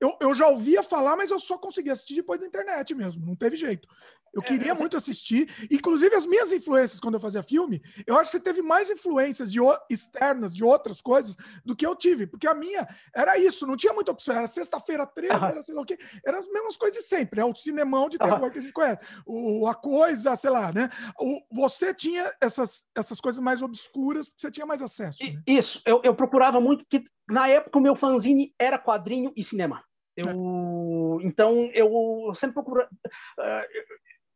eu, 0.00 0.16
eu 0.20 0.34
já 0.34 0.48
ouvia 0.48 0.82
falar, 0.82 1.16
mas 1.16 1.30
eu 1.30 1.38
só 1.38 1.58
consegui 1.58 1.90
assistir 1.90 2.14
depois 2.14 2.40
da 2.40 2.46
internet 2.46 2.94
mesmo, 2.94 3.26
não 3.26 3.36
teve 3.36 3.56
jeito. 3.56 3.86
Eu 4.34 4.42
é, 4.42 4.44
queria 4.44 4.74
muito 4.74 4.96
assistir, 4.96 5.48
inclusive 5.70 6.14
as 6.14 6.26
minhas 6.26 6.52
influências 6.52 7.00
quando 7.00 7.14
eu 7.14 7.20
fazia 7.20 7.42
filme, 7.42 7.82
eu 8.06 8.16
acho 8.16 8.30
que 8.30 8.36
você 8.38 8.42
teve 8.42 8.62
mais 8.62 8.90
influências 8.90 9.52
de, 9.52 9.60
externas 9.88 10.54
de 10.54 10.64
outras 10.64 11.00
coisas 11.00 11.36
do 11.64 11.76
que 11.76 11.86
eu 11.86 11.94
tive, 11.94 12.26
porque 12.26 12.46
a 12.46 12.54
minha 12.54 12.86
era 13.14 13.38
isso, 13.38 13.66
não 13.66 13.76
tinha 13.76 13.92
muita 13.92 14.12
opção, 14.12 14.36
era 14.36 14.46
sexta-feira 14.46 15.06
13, 15.06 15.32
era 15.44 15.62
sei 15.62 15.74
lá 15.74 15.82
o 15.82 15.84
quê, 15.84 15.98
eram 16.26 16.40
as 16.40 16.48
mesmas 16.48 16.76
coisas 16.76 16.98
de 16.98 17.04
sempre, 17.04 17.40
é 17.40 17.44
o 17.44 17.54
cinemão 17.54 18.08
de 18.08 18.18
terror 18.18 18.50
que 18.50 18.58
a 18.58 18.62
gente 18.62 18.72
conhece, 18.72 19.00
o, 19.26 19.66
a 19.66 19.74
coisa, 19.74 20.34
sei 20.36 20.50
lá, 20.50 20.72
né? 20.72 20.88
O, 21.18 21.40
você 21.52 21.94
tinha 21.94 22.32
essas, 22.40 22.84
essas 22.94 23.20
coisas 23.20 23.40
mais 23.40 23.62
obscuras, 23.62 24.28
porque 24.28 24.40
você 24.40 24.50
tinha 24.50 24.66
mais 24.66 24.82
acesso. 24.82 25.22
Né? 25.22 25.40
Isso, 25.46 25.80
eu, 25.86 26.00
eu 26.02 26.14
procurava 26.14 26.60
muito, 26.60 26.84
que 26.88 27.04
na 27.28 27.48
época 27.48 27.78
o 27.78 27.82
meu 27.82 27.94
fanzine 27.94 28.54
era 28.58 28.78
quadrinho 28.78 29.32
e 29.36 29.44
cinema. 29.44 29.82
Eu, 30.16 31.20
é. 31.20 31.26
Então, 31.26 31.70
eu 31.72 32.32
sempre 32.36 32.54
procuro. 32.54 32.82
Uh, 33.38 33.64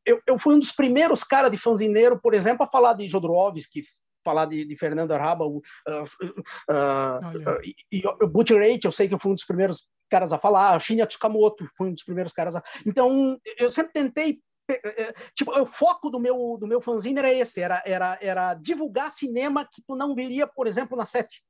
eu, 0.08 0.20
eu 0.26 0.38
fui 0.38 0.54
um 0.54 0.58
dos 0.58 0.72
primeiros 0.72 1.22
caras 1.22 1.50
de 1.50 1.58
fanzineiro, 1.58 2.20
por 2.20 2.34
exemplo, 2.34 2.64
a 2.64 2.68
falar 2.68 2.94
de 2.94 3.08
Jodorowsky, 3.08 3.82
falar 4.24 4.46
de, 4.46 4.64
de 4.64 4.76
Fernando 4.76 5.12
Arraba, 5.12 5.46
uh, 5.46 5.60
uh, 5.60 7.60
e, 7.64 7.98
e 7.98 8.26
Butch 8.26 8.50
Rate, 8.50 8.84
eu 8.84 8.92
sei 8.92 9.08
que 9.08 9.14
eu 9.14 9.18
fui 9.18 9.30
um 9.30 9.34
dos 9.34 9.44
primeiros 9.44 9.86
caras 10.10 10.32
a 10.32 10.38
falar, 10.38 10.78
Shinya 10.80 11.06
Tsukamoto, 11.06 11.66
fui 11.76 11.90
um 11.90 11.94
dos 11.94 12.04
primeiros 12.04 12.32
caras 12.32 12.56
a... 12.56 12.62
Então, 12.86 13.38
eu 13.58 13.70
sempre 13.70 13.92
tentei 13.92 14.40
eh, 14.70 15.14
tipo, 15.34 15.58
o 15.58 15.64
foco 15.64 16.10
do 16.10 16.20
meu 16.20 16.58
do 16.60 16.66
meu 16.66 16.80
fanzine 16.80 17.18
era 17.18 17.32
esse, 17.32 17.60
era 17.60 17.82
era 17.86 18.18
era 18.20 18.54
divulgar 18.54 19.12
cinema 19.12 19.64
que 19.64 19.82
tu 19.86 19.96
não 19.96 20.14
veria, 20.14 20.46
por 20.46 20.66
exemplo, 20.66 20.96
na 20.96 21.06
sete. 21.06 21.42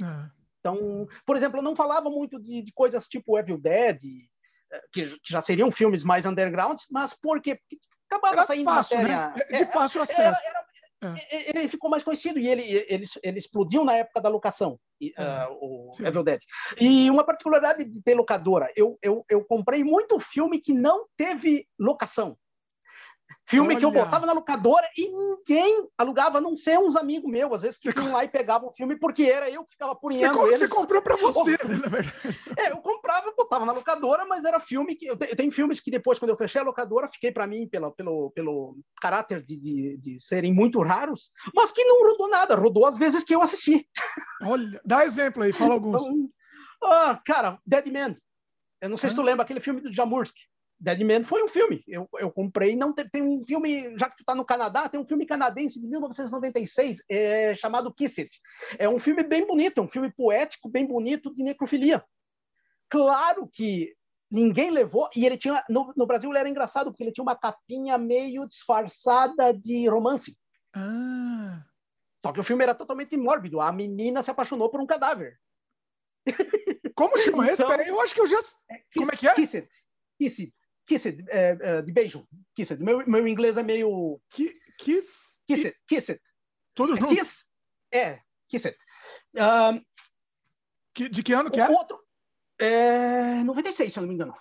É. 0.00 0.30
Então, 0.60 1.06
por 1.24 1.34
exemplo, 1.34 1.58
eu 1.58 1.62
não 1.62 1.74
falava 1.74 2.10
muito 2.10 2.38
de, 2.38 2.62
de 2.62 2.72
coisas 2.72 3.06
tipo 3.06 3.38
Evil 3.38 3.58
Dead, 3.58 3.98
eh, 4.70 4.82
que, 4.92 5.18
que, 5.18 5.32
já 5.32 5.40
seriam 5.40 5.70
filmes 5.70 6.04
mais 6.04 6.26
underground, 6.26 6.78
mas 6.90 7.14
por 7.14 7.40
quê? 7.40 7.54
Porque 7.54 7.78
acabava 8.10 8.34
era 8.34 8.46
saindo 8.46 8.64
fácil, 8.64 8.96
matéria. 8.96 9.28
Né? 9.28 9.58
De 9.58 9.64
fácil 9.66 10.02
acesso. 10.02 10.20
Era, 10.20 10.40
era, 10.44 10.68
é. 11.00 11.50
Ele 11.50 11.68
ficou 11.68 11.88
mais 11.88 12.02
conhecido 12.02 12.38
e 12.38 12.48
ele, 12.48 12.62
ele, 12.88 13.04
ele 13.22 13.38
explodiu 13.38 13.84
na 13.84 13.94
época 13.94 14.20
da 14.20 14.28
locação, 14.28 14.78
é. 15.00 15.46
uh, 15.46 15.58
o 15.60 15.92
Sim. 15.96 16.06
Evil 16.06 16.24
Dead. 16.24 16.40
E 16.80 17.08
uma 17.08 17.24
particularidade 17.24 17.84
de 17.84 18.02
ter 18.02 18.14
locadora, 18.14 18.70
eu, 18.74 18.98
eu, 19.00 19.24
eu 19.28 19.44
comprei 19.44 19.84
muito 19.84 20.18
filme 20.18 20.60
que 20.60 20.72
não 20.72 21.06
teve 21.16 21.68
locação. 21.78 22.36
Filme 23.46 23.70
Olha. 23.70 23.78
que 23.78 23.84
eu 23.84 23.90
botava 23.90 24.26
na 24.26 24.32
locadora 24.32 24.86
e 24.96 25.08
ninguém 25.08 25.88
alugava, 25.96 26.36
a 26.36 26.40
não 26.40 26.56
ser 26.56 26.78
uns 26.78 26.96
amigos 26.96 27.30
meus, 27.30 27.52
às 27.52 27.62
vezes 27.62 27.78
que 27.78 27.88
iam 27.88 28.12
lá 28.12 28.22
e 28.22 28.28
pegavam 28.28 28.68
o 28.68 28.74
filme, 28.74 28.98
porque 28.98 29.22
era 29.22 29.50
eu 29.50 29.64
que 29.64 29.72
ficava 29.72 29.96
punhando 29.96 30.34
você, 30.34 30.46
eles. 30.48 30.58
Você 30.58 30.68
comprou 30.68 31.00
para 31.00 31.16
você, 31.16 31.58
oh, 31.64 31.68
né, 31.68 31.76
na 31.76 31.88
verdade. 31.88 32.14
É, 32.58 32.72
eu 32.72 32.78
comprava, 32.78 33.32
botava 33.36 33.64
na 33.64 33.72
locadora, 33.72 34.26
mas 34.26 34.44
era 34.44 34.60
filme 34.60 34.94
que... 34.94 35.06
Eu 35.06 35.16
tenho 35.16 35.50
filmes 35.50 35.80
que 35.80 35.90
depois, 35.90 36.18
quando 36.18 36.30
eu 36.30 36.36
fechei 36.36 36.60
a 36.60 36.64
locadora, 36.64 37.08
fiquei 37.08 37.32
para 37.32 37.46
mim, 37.46 37.66
pela, 37.68 37.90
pelo, 37.90 38.30
pelo 38.32 38.76
caráter 39.00 39.42
de, 39.42 39.56
de, 39.58 39.96
de, 39.96 40.20
serem 40.20 40.52
muito 40.52 40.82
raros, 40.82 41.30
mas 41.54 41.72
que 41.72 41.84
não 41.84 42.06
rodou 42.06 42.28
nada, 42.28 42.54
rodou 42.54 42.84
as 42.84 42.98
vezes 42.98 43.24
que 43.24 43.34
eu 43.34 43.40
assisti. 43.40 43.86
Olha, 44.42 44.78
dá 44.84 45.04
exemplo 45.04 45.42
aí, 45.42 45.52
fala 45.52 45.72
alguns. 45.74 46.02
Então, 46.02 46.30
ah, 46.82 47.20
cara, 47.24 47.58
Dead 47.66 47.86
Man. 47.90 48.14
Eu 48.80 48.88
não 48.88 48.96
sei 48.96 49.08
ah. 49.08 49.10
se 49.10 49.16
tu 49.16 49.22
lembra 49.22 49.42
aquele 49.42 49.60
filme 49.60 49.80
do 49.80 49.92
Jamursky. 49.92 50.40
Dead 50.80 51.00
Man 51.00 51.24
foi 51.24 51.42
um 51.42 51.48
filme. 51.48 51.82
Eu, 51.88 52.08
eu 52.18 52.30
comprei. 52.30 52.76
Não 52.76 52.92
tem, 52.92 53.08
tem 53.08 53.22
um 53.22 53.42
filme, 53.42 53.98
já 53.98 54.08
que 54.08 54.18
tu 54.18 54.24
tá 54.24 54.34
no 54.34 54.44
Canadá, 54.44 54.88
tem 54.88 55.00
um 55.00 55.06
filme 55.06 55.26
canadense 55.26 55.80
de 55.80 55.88
1996 55.88 57.02
é, 57.10 57.54
chamado 57.54 57.92
Kiss 57.92 58.20
It. 58.20 58.40
É 58.78 58.88
um 58.88 59.00
filme 59.00 59.22
bem 59.24 59.46
bonito, 59.46 59.78
é 59.78 59.82
um 59.82 59.88
filme 59.88 60.12
poético, 60.12 60.68
bem 60.68 60.86
bonito 60.86 61.34
de 61.34 61.42
necrofilia. 61.42 62.04
Claro 62.88 63.48
que 63.52 63.92
ninguém 64.30 64.70
levou, 64.70 65.08
e 65.16 65.26
ele 65.26 65.36
tinha. 65.36 65.64
No, 65.68 65.92
no 65.96 66.06
Brasil 66.06 66.30
ele 66.30 66.38
era 66.38 66.48
engraçado, 66.48 66.90
porque 66.90 67.02
ele 67.02 67.12
tinha 67.12 67.24
uma 67.24 67.36
capinha 67.36 67.98
meio 67.98 68.46
disfarçada 68.46 69.52
de 69.52 69.88
romance. 69.88 70.36
Ah. 70.74 71.64
Só 72.24 72.32
que 72.32 72.40
o 72.40 72.44
filme 72.44 72.62
era 72.62 72.74
totalmente 72.74 73.16
mórbido. 73.16 73.60
A 73.60 73.72
menina 73.72 74.22
se 74.22 74.30
apaixonou 74.30 74.70
por 74.70 74.80
um 74.80 74.86
cadáver. 74.86 75.38
Como 76.94 77.16
chama 77.18 77.44
então, 77.44 77.52
esse? 77.52 77.66
Peraí, 77.66 77.88
eu 77.88 78.00
acho 78.00 78.14
que 78.14 78.20
eu 78.20 78.26
já. 78.26 78.38
É, 78.70 78.82
Como 78.96 79.12
é 79.12 79.16
que 79.16 79.28
é? 79.28 79.34
Kiss 79.34 79.56
It. 79.56 79.68
Kiss 80.18 80.42
It. 80.42 80.57
Kiss 80.88 81.06
It, 81.06 81.24
é, 81.28 81.58
é, 81.60 81.82
de 81.82 81.92
beijo. 81.92 82.26
Kiss 82.56 82.72
It. 82.72 82.82
Meu, 82.82 83.06
meu 83.06 83.28
inglês 83.28 83.56
é 83.56 83.62
meio. 83.62 84.20
Ki, 84.30 84.58
kiss? 84.78 85.38
Kiss 85.46 85.66
It. 85.66 85.78
Kiss 85.86 86.12
It. 86.12 86.22
Tudo 86.74 86.94
é, 86.94 87.00
junto? 87.00 87.14
Kiss. 87.14 87.44
É, 87.92 88.20
Kiss 88.48 88.66
It. 88.66 88.78
Um, 89.36 89.84
que, 90.94 91.08
de 91.08 91.22
que 91.22 91.32
ano 91.34 91.50
que 91.50 91.60
é? 91.60 91.68
Outro. 91.68 92.02
É 92.58 93.44
96, 93.44 93.92
se 93.92 93.98
eu 93.98 94.00
não 94.02 94.08
me 94.08 94.14
engano. 94.14 94.34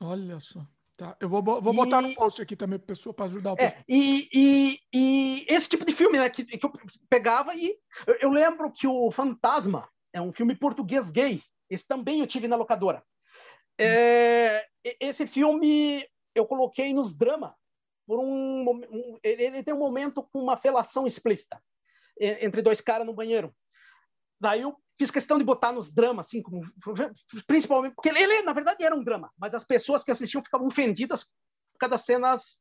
Olha 0.00 0.38
só. 0.40 0.66
Tá, 0.96 1.14
eu 1.20 1.28
vou, 1.28 1.42
vou 1.42 1.72
e... 1.72 1.76
botar 1.76 2.00
no 2.00 2.14
post 2.14 2.40
aqui 2.40 2.56
também 2.56 2.78
para 2.78 2.86
pessoa 2.86 3.14
para 3.14 3.26
ajudar 3.26 3.52
o 3.52 3.56
pessoal. 3.56 3.80
É, 3.80 3.84
e, 3.88 4.28
e, 4.32 4.80
e, 4.92 5.46
esse 5.48 5.68
tipo 5.68 5.84
de 5.84 5.92
filme, 5.92 6.18
né, 6.18 6.28
que, 6.30 6.44
que 6.44 6.64
eu 6.64 6.72
pegava 7.08 7.54
e 7.54 7.78
eu, 8.06 8.14
eu, 8.22 8.30
lembro 8.30 8.72
que 8.72 8.86
o 8.86 9.10
Fantasma 9.10 9.88
é 10.12 10.20
um 10.20 10.32
filme 10.32 10.56
português 10.56 11.10
gay. 11.10 11.42
Esse 11.68 11.86
também 11.86 12.20
eu 12.20 12.26
tive 12.26 12.48
na 12.48 12.56
locadora. 12.56 13.02
É, 13.78 14.66
esse 15.00 15.26
filme 15.26 16.06
eu 16.34 16.46
coloquei 16.46 16.92
nos 16.92 17.14
drama 17.14 17.54
por 18.06 18.20
um, 18.20 18.70
um, 18.70 19.18
ele 19.22 19.62
tem 19.62 19.74
um 19.74 19.78
momento 19.78 20.22
com 20.22 20.40
uma 20.40 20.56
felação 20.56 21.06
explícita 21.06 21.60
entre 22.18 22.62
dois 22.62 22.80
caras 22.80 23.06
no 23.06 23.14
banheiro. 23.14 23.54
Daí 24.40 24.62
eu 24.62 24.76
fiz 24.98 25.10
questão 25.10 25.38
de 25.38 25.44
botar 25.44 25.72
nos 25.72 25.92
dramas, 25.92 26.26
assim, 26.26 26.40
como, 26.40 26.62
principalmente 27.46 27.94
porque 27.94 28.08
ele, 28.08 28.42
na 28.42 28.52
verdade 28.52 28.82
era 28.84 28.94
um 28.94 29.02
drama, 29.02 29.30
mas 29.36 29.54
as 29.54 29.64
pessoas 29.64 30.04
que 30.04 30.10
assistiam 30.10 30.42
ficavam 30.42 30.66
ofendidas 30.66 31.24
por 31.24 31.78
cada 31.80 31.98
cenas 31.98 32.58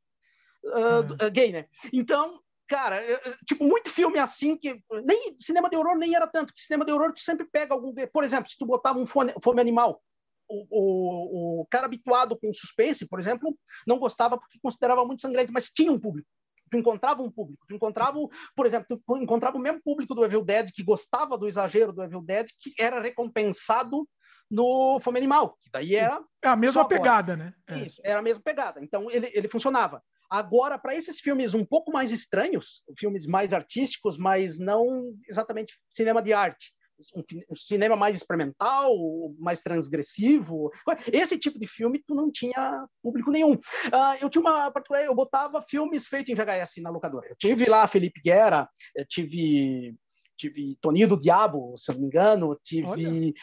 uh, 0.66 1.24
é. 1.24 1.30
gay, 1.30 1.51
né? 1.51 1.68
Então, 1.93 2.41
cara, 2.68 2.97
tipo 3.45 3.63
muito 3.63 3.89
filme 3.89 4.20
assim 4.20 4.57
que 4.57 4.82
nem 5.05 5.36
cinema 5.39 5.70
de 5.70 5.78
horror 5.78 5.97
nem 5.97 6.16
era 6.16 6.28
tanto, 6.28 6.53
que 6.53 6.61
cinema 6.61 6.84
de 6.84 6.91
horror 6.91 7.13
tu 7.13 7.22
sempre 7.22 7.45
pega 7.45 7.74
algum, 7.74 7.93
por 8.11 8.24
exemplo, 8.24 8.49
se 8.49 8.57
tu 8.57 8.66
botava 8.66 8.99
um 8.99 9.05
fome, 9.05 9.34
fome 9.41 9.61
animal 9.61 10.01
o, 10.50 10.66
o, 10.70 11.62
o, 11.62 11.66
cara 11.68 11.86
habituado 11.86 12.38
com 12.38 12.54
suspense, 12.54 13.08
por 13.08 13.20
exemplo, 13.20 13.58
não 13.88 14.00
gostava 14.00 14.38
porque 14.38 14.60
considerava 14.62 15.06
muito 15.06 15.22
sangrento, 15.22 15.52
mas 15.52 15.70
tinha 15.70 15.91
um 15.91 16.00
público. 16.00 16.28
Tu 16.72 16.78
encontrava 16.78 17.22
um 17.22 17.32
público. 17.32 17.66
Tu 17.68 17.76
encontrava, 17.76 18.18
por 18.56 18.66
exemplo, 18.66 19.02
tu 19.06 19.18
encontrava 19.18 19.58
o 19.58 19.62
mesmo 19.62 19.82
público 19.84 20.16
do 20.16 20.26
Evil 20.26 20.43
Dead 20.43 20.72
que 20.74 20.84
gostava 20.84 21.38
do 21.38 21.48
exagero 21.48 21.93
do 21.93 22.04
Evil 22.04 22.22
Dead, 22.22 22.48
que 22.60 22.74
era 22.80 23.02
recompensado 23.02 24.08
no 24.50 25.00
Fome 25.00 25.18
Animal, 25.18 25.58
que 25.62 25.70
daí 25.72 25.96
era. 25.96 26.24
É 26.43 26.48
a 26.48 26.56
mesma 26.56 26.88
pegada, 26.88 27.36
né? 27.36 27.54
É. 27.68 27.80
Isso, 27.80 28.02
era 28.04 28.20
a 28.20 28.24
mesma 28.24 28.43
pegada. 28.43 28.80
Então 28.84 29.10
ele, 29.10 29.32
ele 29.34 29.48
funcionava. 29.48 30.02
Agora, 30.30 30.78
para 30.78 30.96
esses 30.96 31.20
filmes 31.20 31.54
um 31.54 31.64
pouco 31.64 31.91
mais 31.91 32.12
estranhos, 32.12 32.82
filmes 32.98 33.26
mais 33.28 33.54
artísticos, 33.54 34.18
mas 34.18 34.58
não 34.58 35.14
exatamente 35.30 35.80
cinema 35.91 36.22
de 36.22 36.34
arte, 36.34 36.75
um, 37.16 37.56
cinema 37.56 37.96
mais 37.96 38.16
experimental, 38.16 38.91
mais 39.38 39.62
transgressivo. 39.62 40.72
Esse 41.12 41.38
tipo 41.38 41.60
de 41.60 41.68
filme 41.68 42.04
tu 42.06 42.16
não 42.16 42.32
tinha 42.32 42.86
público 43.02 43.32
nenhum. 43.32 43.54
Uh, 43.54 44.18
eu 44.22 44.30
tinha 44.30 44.41
uma 44.41 44.72
eu 45.04 45.16
botava 45.16 45.62
filmes 45.62 46.08
feitos 46.08 46.30
em 46.30 46.36
VHS 46.36 46.82
na 46.82 46.89
locadora. 46.89 47.28
Eu 47.28 47.36
tive 47.36 47.66
lá 47.66 47.88
Felipe 47.88 48.22
Guerra, 48.22 48.70
tive 49.08 49.96
tive 50.36 50.78
Toninho 50.82 51.08
do 51.08 51.20
Diabo, 51.20 51.76
se 51.78 51.92
não 51.92 52.02
me 52.02 52.08
engano, 52.08 52.58
tive 52.64 53.34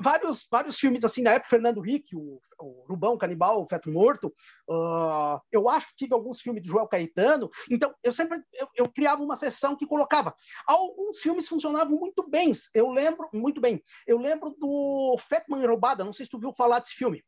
vários, 0.00 0.46
vários 0.50 0.78
filmes 0.78 1.04
assim 1.04 1.22
na 1.22 1.32
época, 1.32 1.50
Fernando 1.50 1.80
Rick, 1.80 2.14
o, 2.14 2.40
o 2.58 2.84
Rubão 2.88 3.16
Canibal, 3.16 3.62
o 3.62 3.68
Feto 3.68 3.90
Morto, 3.90 4.28
uh, 4.68 5.40
eu 5.50 5.68
acho 5.68 5.88
que 5.88 5.96
tive 5.96 6.14
alguns 6.14 6.40
filmes 6.40 6.62
de 6.62 6.68
Joel 6.68 6.86
Caetano, 6.86 7.50
então 7.70 7.94
eu 8.02 8.12
sempre 8.12 8.42
eu, 8.52 8.68
eu, 8.76 8.88
criava 8.88 9.22
uma 9.22 9.36
sessão 9.36 9.76
que 9.76 9.86
colocava. 9.86 10.34
Alguns 10.66 11.18
filmes 11.20 11.48
funcionavam 11.48 11.98
muito 11.98 12.28
bem, 12.28 12.52
eu 12.74 12.90
lembro, 12.90 13.28
muito 13.32 13.60
bem, 13.60 13.82
eu 14.06 14.18
lembro 14.18 14.50
do 14.58 15.16
Fatman 15.18 15.62
e 15.62 15.66
Roubada, 15.66 16.04
não 16.04 16.12
sei 16.12 16.26
se 16.26 16.30
tu 16.30 16.38
viu 16.38 16.52
falar 16.52 16.78
desse 16.78 16.94
filme, 16.94 17.24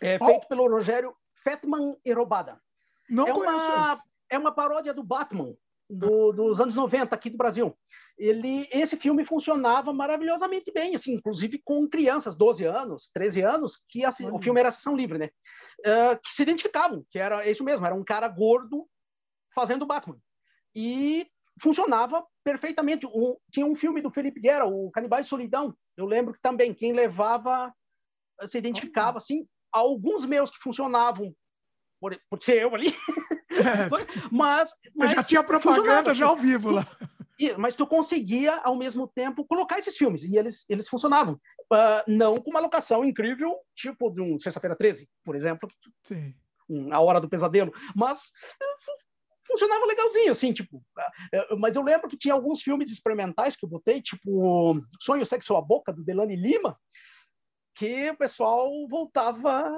é 0.00 0.18
feito 0.18 0.44
oh. 0.44 0.48
pelo 0.48 0.68
Rogério 0.68 1.14
Fatman 1.42 1.96
e 2.04 2.12
Roubada. 2.12 2.60
Não 3.08 3.26
é 3.26 3.32
conheço 3.32 3.54
uma, 3.54 4.02
É 4.28 4.38
uma 4.38 4.52
paródia 4.52 4.92
do 4.92 5.04
Batman, 5.04 5.54
do, 5.88 6.32
dos 6.32 6.60
anos 6.60 6.74
90 6.74 7.14
aqui 7.14 7.30
do 7.30 7.36
Brasil. 7.36 7.76
Ele, 8.18 8.66
esse 8.72 8.96
filme 8.96 9.24
funcionava 9.24 9.92
maravilhosamente 9.92 10.72
bem, 10.72 10.94
assim, 10.96 11.14
inclusive 11.14 11.60
com 11.64 11.88
crianças, 11.88 12.34
12 12.34 12.64
anos, 12.64 13.10
13 13.12 13.42
anos, 13.42 13.82
que 13.88 14.04
assim, 14.04 14.30
o 14.30 14.40
filme 14.40 14.58
era 14.58 14.72
sessão 14.72 14.96
livre, 14.96 15.18
né? 15.18 15.30
Uh, 15.80 16.18
que 16.22 16.32
se 16.32 16.42
identificavam, 16.42 17.04
que 17.10 17.18
era 17.18 17.46
isso 17.48 17.62
mesmo, 17.62 17.84
era 17.84 17.94
um 17.94 18.04
cara 18.04 18.26
gordo 18.26 18.88
fazendo 19.54 19.86
Batman. 19.86 20.18
E 20.74 21.26
funcionava 21.62 22.26
perfeitamente. 22.42 23.06
Um, 23.06 23.36
tinha 23.50 23.66
um 23.66 23.74
filme 23.74 24.00
do 24.00 24.10
Felipe 24.10 24.40
Guerra, 24.40 24.64
o 24.64 24.90
Canibais 24.90 25.26
Solidão, 25.26 25.76
eu 25.96 26.06
lembro 26.06 26.34
que 26.34 26.40
também 26.40 26.74
quem 26.74 26.92
levava 26.92 27.72
se 28.46 28.58
identificava, 28.58 29.18
assim, 29.18 29.46
alguns 29.72 30.24
meus 30.26 30.50
que 30.50 30.58
funcionavam 30.58 31.34
por, 32.00 32.18
por 32.28 32.42
ser 32.42 32.62
eu 32.62 32.74
ali, 32.74 32.88
mas, 34.30 34.70
mas 34.94 35.12
já 35.12 35.22
tinha 35.22 35.42
propaganda 35.42 36.14
já 36.14 36.26
ao 36.26 36.36
vivo 36.36 36.70
lá. 36.70 36.86
mas 37.58 37.74
tu 37.74 37.86
conseguia, 37.86 38.56
ao 38.64 38.76
mesmo 38.76 39.06
tempo, 39.06 39.44
colocar 39.44 39.78
esses 39.78 39.96
filmes, 39.96 40.24
e 40.24 40.36
eles, 40.36 40.64
eles 40.68 40.88
funcionavam. 40.88 41.34
Uh, 41.72 42.02
não 42.06 42.36
com 42.36 42.50
uma 42.50 42.60
locação 42.60 43.04
incrível, 43.04 43.56
tipo 43.74 44.10
de 44.10 44.20
um 44.20 44.38
Sexta-feira 44.38 44.76
13, 44.76 45.08
por 45.24 45.34
exemplo. 45.34 45.68
Sim. 46.04 46.34
Um, 46.68 46.92
a 46.92 47.00
Hora 47.00 47.20
do 47.20 47.28
Pesadelo. 47.28 47.72
Mas 47.94 48.26
uh, 48.26 49.46
funcionava 49.46 49.86
legalzinho, 49.86 50.32
assim, 50.32 50.52
tipo. 50.52 50.76
Uh, 50.76 51.58
mas 51.58 51.74
eu 51.74 51.82
lembro 51.82 52.08
que 52.08 52.16
tinha 52.16 52.34
alguns 52.34 52.62
filmes 52.62 52.90
experimentais 52.90 53.56
que 53.56 53.64
eu 53.64 53.68
botei, 53.68 54.00
tipo 54.00 54.80
Sonho, 55.00 55.26
Sexo 55.26 55.56
à 55.56 55.60
Boca, 55.60 55.92
do 55.92 56.04
Delane 56.04 56.36
Lima, 56.36 56.78
que 57.74 58.10
o 58.10 58.16
pessoal 58.16 58.70
voltava 58.88 59.72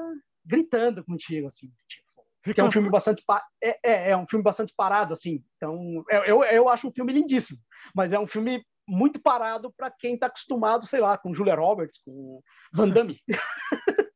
gritando 0.45 1.05
contigo, 1.05 1.47
assim, 1.47 1.71
tipo 1.89 2.08
que 2.55 2.61
é 2.61 2.65
um 2.65 2.73
filme 2.73 2.91
bastante 2.91 3.23
é, 3.63 3.79
é, 3.85 4.11
é, 4.11 4.17
um 4.17 4.27
filme 4.27 4.43
bastante 4.43 4.73
parado 4.77 5.13
assim. 5.13 5.43
Então 5.57 6.05
eu, 6.27 6.45
eu 6.45 6.69
acho 6.69 6.89
um 6.89 6.93
filme 6.93 7.13
lindíssimo. 7.13 7.59
Mas 7.95 8.13
é 8.13 8.19
um 8.19 8.27
filme 8.27 8.65
muito 8.87 9.21
parado 9.21 9.73
para 9.77 9.91
quem 9.91 10.15
está 10.15 10.27
acostumado 10.27 10.87
sei 10.87 11.01
lá 11.01 11.19
com 11.19 11.35
Julia 11.35 11.55
Roberts 11.55 12.01
com 12.05 12.41
Van 12.73 12.89
Damme. 12.89 13.21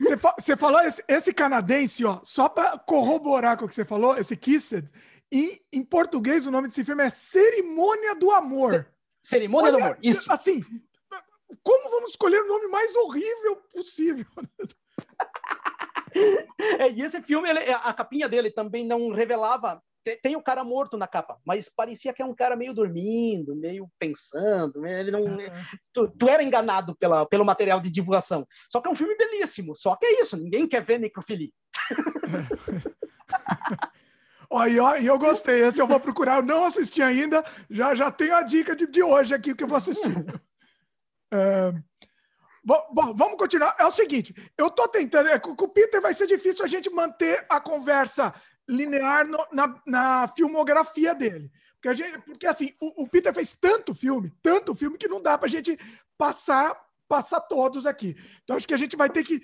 Você, 0.00 0.16
fa 0.16 0.34
você 0.38 0.56
falou 0.56 0.80
esse, 0.80 1.04
esse, 1.06 1.32
canadense 1.32 2.06
ó 2.06 2.20
só 2.24 2.48
para 2.48 2.78
corroborar 2.78 3.58
com 3.58 3.66
o 3.66 3.68
que 3.68 3.74
você 3.74 3.84
falou 3.84 4.16
esse 4.16 4.34
Kissed 4.34 4.88
e 5.30 5.60
em 5.70 5.84
português 5.84 6.46
o 6.46 6.50
nome 6.50 6.68
desse 6.68 6.82
filme 6.86 7.04
é 7.04 7.10
Cerimônia 7.10 8.14
do 8.14 8.30
Amor. 8.30 8.90
Cerimônia 9.22 9.68
Olha, 9.68 9.78
do 9.78 9.84
Amor 9.84 9.98
isso. 10.02 10.32
assim 10.32 10.64
como 11.62 11.90
vamos 11.90 12.10
escolher 12.10 12.40
o 12.40 12.48
nome 12.48 12.68
mais 12.68 12.94
horrível 12.96 13.56
possível 13.74 14.26
é, 16.78 16.90
e 16.90 17.02
esse 17.02 17.20
filme, 17.22 17.48
ele, 17.48 17.60
a 17.72 17.92
capinha 17.92 18.28
dele 18.28 18.50
também 18.50 18.86
não 18.86 19.10
revelava 19.10 19.82
tem 20.22 20.34
o 20.34 20.42
cara 20.42 20.64
morto 20.64 20.96
na 20.96 21.06
capa, 21.06 21.38
mas 21.44 21.68
parecia 21.68 22.12
que 22.12 22.22
é 22.22 22.24
um 22.24 22.34
cara 22.34 22.56
meio 22.56 22.72
dormindo, 22.72 23.54
meio 23.54 23.88
pensando. 23.98 24.86
Ele 24.86 25.10
não, 25.10 25.22
tu, 25.92 26.08
tu, 26.08 26.28
era 26.28 26.42
enganado 26.42 26.96
pela, 26.96 27.26
pelo 27.26 27.44
material 27.44 27.80
de 27.80 27.90
divulgação. 27.90 28.46
Só 28.70 28.80
que 28.80 28.88
é 28.88 28.90
um 28.90 28.96
filme 28.96 29.16
belíssimo. 29.16 29.76
Só 29.76 29.94
que 29.96 30.06
é 30.06 30.22
isso, 30.22 30.36
ninguém 30.36 30.66
quer 30.66 30.84
ver 30.84 30.98
necrofilia. 30.98 31.50
Olha, 34.52 34.72
eu, 34.72 34.86
eu 34.96 35.18
gostei. 35.18 35.62
Esse 35.62 35.80
eu 35.80 35.86
vou 35.86 36.00
procurar. 36.00 36.38
Eu 36.38 36.42
não 36.42 36.64
assisti 36.64 37.02
ainda. 37.02 37.44
Já, 37.68 37.94
já 37.94 38.10
tenho 38.10 38.34
a 38.34 38.42
dica 38.42 38.74
de, 38.74 38.86
de 38.86 39.02
hoje 39.02 39.32
aqui 39.32 39.54
que 39.54 39.62
eu 39.62 39.68
vou 39.68 39.76
assistir. 39.76 40.10
É, 41.32 41.72
bom, 42.64 43.14
vamos 43.14 43.36
continuar. 43.36 43.74
É 43.78 43.86
o 43.86 43.90
seguinte, 43.90 44.34
eu 44.56 44.66
estou 44.68 44.88
tentando. 44.88 45.28
É, 45.28 45.38
com 45.38 45.52
o 45.52 45.68
Peter 45.68 46.00
vai 46.00 46.14
ser 46.14 46.26
difícil 46.26 46.64
a 46.64 46.68
gente 46.68 46.90
manter 46.90 47.44
a 47.48 47.60
conversa 47.60 48.34
linear 48.68 49.26
no, 49.26 49.46
na, 49.52 49.82
na 49.86 50.28
filmografia 50.28 51.14
dele. 51.14 51.50
Porque, 51.80 51.94
gente, 51.94 52.18
porque 52.20 52.46
assim, 52.46 52.74
o, 52.80 53.02
o, 53.02 53.08
Peter 53.08 53.32
fez 53.34 53.54
tanto 53.54 53.94
filme, 53.94 54.30
tanto 54.42 54.74
filme, 54.74 54.98
que 54.98 55.08
não 55.08 55.20
dá 55.20 55.38
para 55.38 55.46
a 55.46 55.50
gente 55.50 55.78
passar, 56.16 56.78
passar 57.08 57.40
todos 57.40 57.86
aqui. 57.86 58.16
Então, 58.44 58.56
acho 58.56 58.68
que 58.68 58.74
a 58.74 58.78
gente 58.78 58.96
vai 58.96 59.08
ter 59.08 59.24
que 59.24 59.42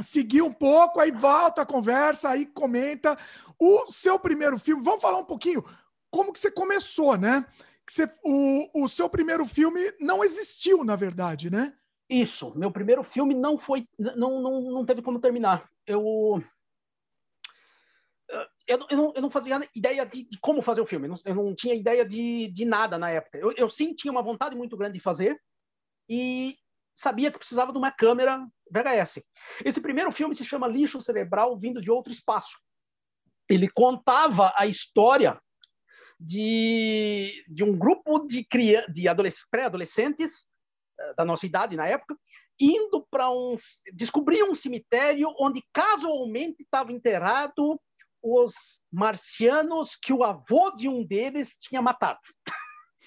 seguir 0.00 0.42
um 0.42 0.52
pouco, 0.52 1.00
aí 1.00 1.10
volta 1.10 1.62
a 1.62 1.66
conversa, 1.66 2.28
aí 2.28 2.46
comenta. 2.46 3.18
O 3.58 3.90
seu 3.90 4.18
primeiro 4.18 4.58
filme, 4.58 4.82
vamos 4.82 5.00
falar 5.00 5.18
um 5.18 5.24
pouquinho 5.24 5.64
como 6.12 6.32
que 6.32 6.38
você 6.38 6.50
começou, 6.50 7.16
né? 7.16 7.46
Que 7.86 7.92
você, 7.94 8.10
o, 8.22 8.84
o 8.84 8.88
seu 8.88 9.08
primeiro 9.08 9.46
filme 9.46 9.80
não 9.98 10.22
existiu, 10.22 10.84
na 10.84 10.94
verdade, 10.94 11.50
né? 11.50 11.72
Isso, 12.12 12.52
meu 12.54 12.70
primeiro 12.70 13.02
filme 13.02 13.34
não 13.34 13.56
foi, 13.56 13.88
não, 13.98 14.38
não, 14.42 14.60
não 14.60 14.84
teve 14.84 15.00
como 15.00 15.18
terminar. 15.18 15.66
Eu 15.86 16.42
eu, 18.66 18.86
eu, 18.90 18.96
não, 18.96 19.12
eu 19.16 19.22
não 19.22 19.30
fazia 19.30 19.58
ideia 19.74 20.04
de, 20.04 20.24
de, 20.24 20.38
como 20.38 20.60
fazer 20.60 20.82
o 20.82 20.86
filme, 20.86 21.08
eu 21.24 21.34
não, 21.34 21.54
tinha 21.54 21.74
ideia 21.74 22.04
de, 22.06 22.48
de 22.48 22.64
nada 22.66 22.98
na 22.98 23.08
época. 23.08 23.38
Eu, 23.38 23.52
eu 23.52 23.68
sim 23.68 23.94
tinha 23.94 24.12
uma 24.12 24.22
vontade 24.22 24.54
muito 24.54 24.76
grande 24.76 24.94
de 24.94 25.00
fazer 25.00 25.40
e 26.08 26.56
sabia 26.94 27.32
que 27.32 27.38
precisava 27.38 27.72
de 27.72 27.78
uma 27.78 27.90
câmera 27.90 28.46
VHS. 28.70 29.22
Esse 29.64 29.80
primeiro 29.80 30.12
filme 30.12 30.34
se 30.34 30.44
chama 30.44 30.68
Lixo 30.68 31.00
Cerebral 31.00 31.58
Vindo 31.58 31.80
de 31.80 31.90
Outro 31.90 32.12
Espaço. 32.12 32.58
Ele 33.48 33.68
contava 33.70 34.52
a 34.56 34.66
história 34.66 35.40
de, 36.20 37.44
de 37.48 37.64
um 37.64 37.76
grupo 37.76 38.26
de, 38.26 38.46
de 38.90 39.04
pré-adolescentes 39.50 40.46
da 41.16 41.24
nossa 41.24 41.46
idade 41.46 41.76
na 41.76 41.86
época, 41.86 42.16
indo 42.60 43.06
para 43.10 43.30
um. 43.30 43.56
descobrir 43.94 44.42
um 44.42 44.54
cemitério 44.54 45.32
onde 45.40 45.62
casualmente 45.72 46.62
estava 46.62 46.92
enterrado 46.92 47.80
os 48.22 48.80
marcianos 48.90 49.96
que 49.96 50.12
o 50.12 50.22
avô 50.22 50.70
de 50.70 50.88
um 50.88 51.04
deles 51.04 51.56
tinha 51.56 51.82
matado. 51.82 52.20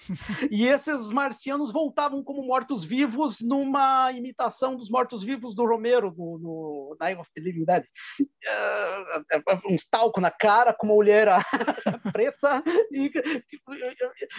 e 0.50 0.66
esses 0.66 1.10
marcianos 1.10 1.72
voltavam 1.72 2.22
como 2.22 2.42
mortos-vivos 2.42 3.40
numa 3.40 4.12
imitação 4.12 4.76
dos 4.76 4.90
mortos-vivos 4.90 5.54
do 5.54 5.66
Romero, 5.66 6.14
no, 6.16 6.38
no 6.38 6.96
Night 7.00 7.18
of 7.18 7.30
the 7.34 7.40
Living 7.40 7.64
Dead. 7.64 7.84
Uh, 8.20 9.72
um 9.72 9.76
talco 9.90 10.20
na 10.20 10.30
cara, 10.30 10.72
com 10.72 10.86
uma 10.86 10.94
mulher 10.94 11.28
preta, 12.12 12.62
e 12.92 13.10
tipo, 13.10 13.72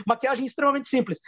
maquiagem 0.05 0.45
extremamente 0.45 0.88
simples. 0.88 1.20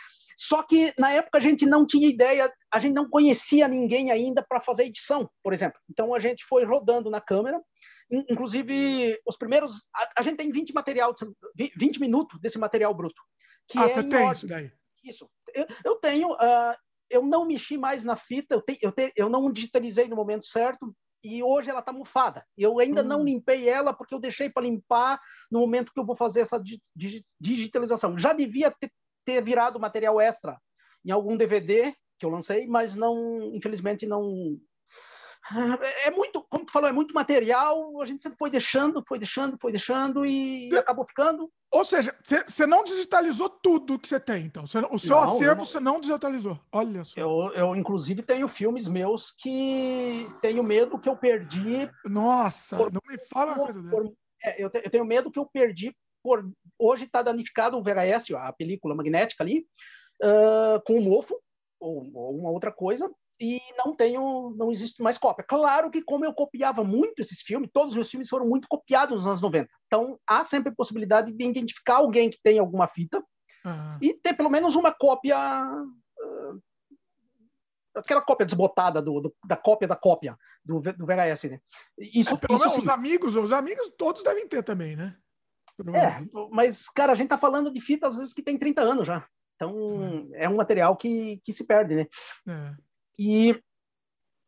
Só 0.42 0.64
que 0.64 0.94
na 0.98 1.12
época 1.12 1.38
a 1.38 1.42
gente 1.42 1.66
não 1.66 1.86
tinha 1.86 2.08
ideia, 2.08 2.50
a 2.74 2.80
gente 2.80 2.94
não 2.94 3.10
conhecia 3.10 3.68
ninguém 3.68 4.10
ainda 4.10 4.42
para 4.48 4.62
fazer 4.62 4.86
edição, 4.86 5.30
por 5.44 5.52
exemplo. 5.52 5.78
Então 5.90 6.16
a 6.16 6.20
gente 6.22 6.46
foi 6.46 6.64
rodando 6.64 7.10
na 7.10 7.20
câmera 7.20 7.60
inclusive, 8.10 9.20
os 9.28 9.38
primeiros. 9.38 9.88
A, 9.96 10.22
a, 10.22 10.22
gente 10.24 10.38
tem 10.38 10.52
20 10.52 10.74
material, 10.74 11.16
20 11.78 12.00
minutos 12.00 12.40
desse 12.40 12.58
material 12.58 12.92
bruto. 12.94 13.22
ah, 13.76 13.86
é 13.86 13.90
você 13.90 14.02
tem 14.02 14.20
ordem. 14.20 14.32
isso 14.32 14.48
daí? 14.48 14.72
Isso. 15.04 15.30
Eu, 15.54 15.68
eu 15.86 15.96
tenho. 15.98 16.32
Uh, 16.32 16.76
eu 17.10 17.24
não 17.24 17.46
mexi 17.46 17.78
mais 17.78 18.04
na 18.04 18.16
fita, 18.16 18.56
eu, 18.56 18.62
te, 18.62 18.80
eu, 18.82 18.92
te, 18.92 19.12
eu 19.16 19.30
não 19.30 19.52
digitalizei 19.52 20.08
no 20.08 20.16
momento 20.16 20.46
certo, 20.46 20.96
e 21.24 21.44
hoje 21.44 21.70
ela 21.70 21.80
está 21.80 21.92
mufada. 21.92 22.46
Eu 22.58 22.80
ainda 22.80 23.02
hum. 23.02 23.06
não 23.06 23.24
limpei 23.24 23.68
ela 23.68 23.94
porque 23.94 24.14
eu 24.14 24.20
deixei 24.20 24.50
para 24.50 24.64
limpar 24.64 25.20
no 25.52 25.60
momento 25.60 25.92
que 25.94 26.00
eu 26.00 26.06
vou 26.06 26.16
fazer 26.16 26.42
essa 26.42 26.62
digitalização. 27.40 28.18
Já 28.18 28.34
devia 28.34 28.72
ter, 28.72 28.92
ter 29.26 29.42
virado 29.44 29.80
material 29.80 30.20
extra 30.20 30.60
em 31.06 31.12
algum 31.12 31.38
DVD 31.38 31.94
que 32.18 32.26
eu 32.26 32.30
lancei, 32.30 32.68
mas 32.68 32.96
não, 32.96 33.54
infelizmente 33.54 34.06
não 34.06 34.60
é 36.06 36.12
muito, 36.12 36.46
como 36.50 36.66
tu 36.66 36.72
falou, 36.72 36.90
é 36.90 36.94
muito 36.94 37.14
material, 37.14 38.02
a 38.02 38.06
gente 38.06 38.22
sempre 38.22 38.38
foi 38.38 38.50
deixando, 38.50 39.04
foi 39.08 39.18
deixando, 39.18 39.58
foi 39.58 39.72
deixando 39.72 40.26
e 40.26 40.70
acabou 40.76 41.06
ficando. 41.06 41.52
Ou 41.72 41.84
seja, 41.84 42.16
você 42.24 42.66
não 42.66 42.84
digitalizou 42.84 43.50
tudo 43.50 43.98
que 44.00 44.08
você 44.08 44.20
tem, 44.20 44.46
então. 44.46 44.66
Cê, 44.66 44.80
o 44.90 45.00
seu 45.00 45.16
não, 45.16 45.24
acervo 45.24 45.66
você 45.66 45.80
não 45.80 46.00
digitalizou. 46.00 46.60
Olha 46.72 47.04
só. 47.04 47.20
Eu, 47.20 47.52
eu, 47.54 47.76
inclusive, 47.76 48.22
tenho 48.24 48.48
filmes 48.48 48.88
meus 48.88 49.32
que 49.32 50.28
tenho 50.42 50.64
medo 50.64 51.00
que 51.00 51.10
eu 51.10 51.16
perdi. 51.16 51.90
Nossa, 52.06 52.76
por, 52.76 52.92
não 52.92 53.02
me 53.08 53.18
fala 53.32 53.54
uma 53.54 53.66
coisa 53.66 53.82
por, 53.84 54.12
é, 54.44 54.64
eu, 54.64 54.70
te, 54.70 54.82
eu, 54.84 54.90
tenho 54.90 55.06
medo 55.06 55.32
que 55.32 55.40
eu 55.40 55.46
perdi 55.46 55.96
por. 56.24 56.44
Hoje 56.80 57.04
está 57.04 57.22
danificado 57.22 57.78
o 57.78 57.84
VHS, 57.84 58.32
a 58.36 58.54
película 58.54 58.96
magnética 58.96 59.44
ali, 59.44 59.66
uh, 60.24 60.82
com 60.86 60.94
um 60.94 61.02
mofo 61.02 61.40
ou, 61.80 62.10
ou 62.14 62.40
uma 62.40 62.50
outra 62.50 62.72
coisa 62.72 63.10
e 63.42 63.60
não 63.78 63.96
tenho, 63.96 64.54
não 64.58 64.72
existe 64.72 65.02
mais 65.02 65.18
cópia. 65.18 65.46
Claro 65.48 65.90
que 65.90 66.04
como 66.04 66.26
eu 66.26 66.34
copiava 66.34 66.84
muito 66.84 67.20
esses 67.20 67.42
filmes, 67.42 67.70
todos 67.72 67.90
os 67.90 67.96
meus 67.96 68.10
filmes 68.10 68.30
foram 68.30 68.48
muito 68.48 68.68
copiados 68.68 69.18
nos 69.18 69.28
anos 69.28 69.42
90. 69.42 69.70
Então 69.88 70.20
há 70.28 70.44
sempre 70.44 70.72
a 70.72 70.76
possibilidade 70.76 71.32
de 71.32 71.46
identificar 71.46 71.98
alguém 71.98 72.30
que 72.30 72.40
tem 72.44 72.60
alguma 72.60 72.88
fita 72.88 73.24
uhum. 73.66 73.98
e 74.02 74.14
ter 74.14 74.34
pelo 74.34 74.50
menos 74.50 74.76
uma 74.76 74.92
cópia 74.92 75.38
uh, 75.38 76.62
aquela 77.96 78.22
cópia 78.22 78.46
desbotada 78.46 79.02
do, 79.02 79.22
do, 79.22 79.36
da 79.46 79.56
cópia 79.56 79.88
da 79.88 79.96
cópia 79.96 80.38
do, 80.64 80.82
do 80.82 81.06
VHS, 81.06 81.44
né? 81.46 81.62
Isso, 81.98 82.34
é, 82.34 82.38
pelo 82.38 82.58
isso 82.58 82.68
menos 82.68 82.84
os 82.84 82.90
amigos, 82.90 83.36
os 83.36 83.54
amigos 83.54 83.90
todos 83.98 84.24
devem 84.24 84.48
ter 84.48 84.64
também, 84.64 84.96
né? 84.96 85.16
É, 85.94 86.26
mas 86.52 86.90
cara, 86.90 87.12
a 87.12 87.16
gente 87.16 87.30
tá 87.30 87.38
falando 87.38 87.72
de 87.72 87.80
fita 87.82 88.08
às 88.08 88.18
vezes 88.18 88.34
que 88.34 88.44
tem 88.44 88.58
30 88.58 88.82
anos 88.82 89.08
já. 89.08 89.26
Então, 89.56 90.30
é, 90.34 90.46
é 90.46 90.50
um 90.50 90.56
material 90.56 90.96
que, 90.96 91.42
que 91.44 91.52
se 91.52 91.66
perde, 91.66 91.96
né? 91.96 92.08
É. 92.48 92.76
E, 93.18 93.62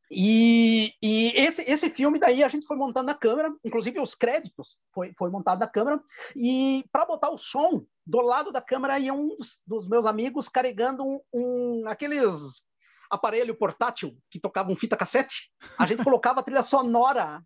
e, 0.10 0.94
e, 1.02 1.32
esse, 1.36 1.62
esse 1.64 1.90
filme 1.90 2.18
daí 2.18 2.44
a 2.44 2.48
gente 2.48 2.66
foi 2.66 2.78
montando 2.78 3.08
na 3.08 3.14
câmera, 3.14 3.54
inclusive 3.64 4.00
os 4.00 4.16
créditos 4.16 4.78
foi, 4.94 5.14
foi 5.18 5.30
montado 5.30 5.60
na 5.60 5.68
câmera, 5.68 6.02
e 6.36 6.86
para 6.92 7.06
botar 7.06 7.30
o 7.30 7.38
som, 7.38 7.86
do 8.06 8.22
lado 8.22 8.52
da 8.52 8.62
câmera 8.62 9.00
ia 9.00 9.14
um 9.14 9.36
dos, 9.36 9.62
dos 9.68 9.88
meus 9.88 10.06
amigos 10.06 10.48
carregando 10.48 11.04
um, 11.04 11.20
um, 11.34 11.84
aqueles 11.88 12.62
aparelho 13.10 13.54
portátil 13.54 14.18
que 14.30 14.40
tocavam 14.40 14.76
fita 14.76 14.96
cassete. 14.96 15.52
A 15.78 15.86
gente 15.86 16.04
colocava 16.06 16.40
a 16.40 16.44
trilha 16.44 16.64
sonora 16.64 17.44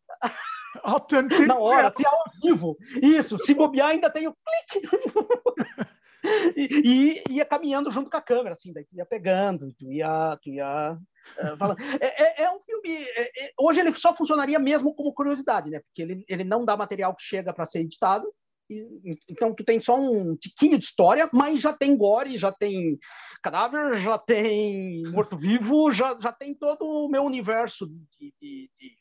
na 1.48 1.58
hora, 1.58 1.88
assim, 1.88 2.06
ao 2.06 2.24
vivo. 2.42 2.78
Isso, 3.02 3.38
se 3.40 3.54
bobear 3.54 3.90
ainda 3.90 4.10
tem 4.10 4.28
o 4.28 4.36
clique. 4.36 4.88
e, 6.56 7.24
e, 7.30 7.34
ia 7.36 7.46
caminhando 7.46 7.92
junto 7.92 8.10
com 8.10 8.18
a 8.18 8.22
câmera, 8.22 8.52
assim, 8.52 8.74
daí 8.74 8.86
tu 8.86 8.96
ia 8.96 9.06
pegando, 9.06 9.72
tu 9.78 9.92
ia, 9.92 10.38
tu 10.42 10.50
ia 10.50 10.94
uh, 10.94 11.58
falando. 11.58 11.80
É, 12.00 12.24
é, 12.24 12.44
é, 12.44 12.52
um 12.52 12.60
filme. 12.60 13.04
É, 13.16 13.46
é, 13.46 13.52
hoje 13.60 13.80
ele 13.80 13.92
só 13.94 14.14
funcionaria 14.14 14.60
mesmo 14.60 14.94
como 14.94 15.14
curiosidade, 15.14 15.70
né? 15.70 15.80
Porque 15.80 16.02
ele, 16.02 16.26
ele 16.28 16.44
não 16.44 16.66
dá 16.66 16.76
material 16.76 17.16
que 17.16 17.24
chega 17.24 17.54
para 17.54 17.66
ser 17.66 17.80
editado. 17.80 18.28
E, 18.70 19.18
então 19.30 19.54
tu 19.54 19.64
tem 19.64 19.80
só 19.80 20.00
um 20.00 20.36
tiquinho 20.36 20.78
de 20.78 20.86
história, 20.86 21.30
mas 21.32 21.62
já 21.62 21.72
tem 21.72 21.96
gore, 21.96 22.38
já 22.38 22.52
tem 22.52 22.98
cadáver, 23.44 24.00
já 24.00 24.18
tem 24.18 25.04
morto-vivo, 25.12 25.92
já, 25.92 26.18
já 26.20 26.32
tem 26.32 26.56
todo 26.56 26.84
o 26.84 27.08
meu 27.08 27.24
universo 27.24 27.86
de, 27.88 28.34
de, 28.42 28.72
de, 28.76 28.98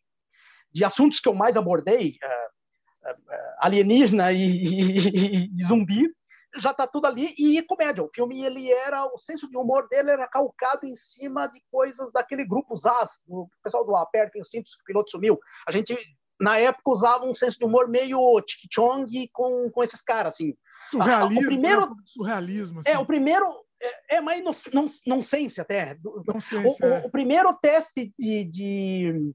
de 0.74 0.84
assuntos 0.84 1.20
que 1.20 1.28
eu 1.28 1.34
mais 1.34 1.56
abordei, 1.56 2.18
uh, 2.22 3.10
uh, 3.10 3.55
alienígena 3.60 4.32
e, 4.32 4.38
e, 4.38 5.51
e, 5.56 5.64
zumbi, 5.64 6.10
já 6.56 6.70
está 6.70 6.86
tudo 6.86 7.06
ali 7.06 7.34
e 7.38 7.62
comédia. 7.62 8.02
O 8.02 8.10
filme 8.12 8.44
ele 8.44 8.70
era 8.70 9.05
o 9.06 9.18
senso 9.18 9.48
de 9.48 9.56
humor 9.56 9.88
dele 9.88 10.10
era 10.10 10.28
calcado 10.28 10.86
em 10.86 10.94
cima 10.94 11.46
de 11.46 11.60
coisas 11.70 12.12
daquele 12.12 12.44
grupo 12.44 12.74
Zaz, 12.74 13.22
o 13.26 13.48
pessoal 13.62 13.84
do 13.84 13.94
Apertem 13.96 14.42
os 14.42 14.48
cintos 14.48 14.74
que 14.74 14.82
o 14.82 14.84
piloto 14.84 15.10
sumiu. 15.10 15.38
A 15.66 15.72
gente 15.72 15.96
na 16.40 16.59
época 16.59 16.90
usava 16.90 17.24
um 17.24 17.34
senso 17.34 17.59
de 17.59 17.64
humor 17.64 17.88
meio 17.88 18.40
Tic 18.42 18.68
Chong 18.72 19.28
com 19.32 19.70
com 19.70 19.82
esses 19.82 20.01
caras 20.01 20.34
assim. 20.34 20.55
Surrealismo. 20.90 21.40
O 21.40 21.46
primeiro 21.46 21.80
né? 21.80 21.96
surrealismo. 22.06 22.80
Assim. 22.80 22.90
É 22.90 22.98
o 22.98 23.06
primeiro 23.06 23.46
é, 23.82 24.16
é 24.16 24.20
mais 24.20 24.42
não, 24.42 24.52
não, 24.72 24.86
não 25.06 25.22
sense 25.22 25.60
até. 25.60 25.96
Não 26.26 26.40
sense, 26.40 26.82
o, 26.82 26.86
é. 26.86 27.01
o, 27.02 27.06
o, 27.06 27.10
primeiro 27.10 27.52
teste 27.55 28.12
de, 28.18 28.44
de 28.44 29.34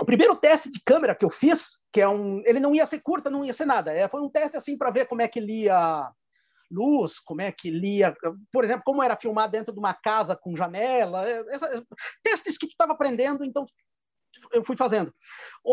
o 0.00 0.04
primeiro 0.04 0.36
teste 0.36 0.70
de 0.70 0.80
câmera 0.84 1.14
que 1.14 1.24
eu 1.24 1.30
fiz, 1.30 1.80
que 1.92 2.00
é 2.00 2.08
um, 2.08 2.42
ele 2.44 2.60
não 2.60 2.74
ia 2.74 2.86
ser 2.86 3.00
curta, 3.00 3.30
não 3.30 3.44
ia 3.44 3.54
ser 3.54 3.64
nada. 3.64 3.92
É, 3.92 4.08
foi 4.08 4.20
um 4.20 4.30
teste 4.30 4.56
assim 4.56 4.76
para 4.76 4.90
ver 4.90 5.06
como 5.06 5.22
é 5.22 5.28
que 5.28 5.40
lia 5.40 6.10
luz, 6.70 7.20
como 7.20 7.40
é 7.40 7.52
que 7.52 7.70
lia, 7.70 8.14
por 8.52 8.64
exemplo, 8.64 8.82
como 8.84 9.02
era 9.02 9.16
filmar 9.16 9.48
dentro 9.48 9.72
de 9.72 9.78
uma 9.78 9.94
casa 9.94 10.36
com 10.36 10.56
janela, 10.56 11.26
essa, 11.28 11.84
testes 12.22 12.58
que 12.58 12.66
tu 12.66 12.72
estava 12.72 12.92
aprendendo, 12.92 13.44
então 13.44 13.64
eu 14.52 14.64
fui 14.64 14.76
fazendo. 14.76 15.12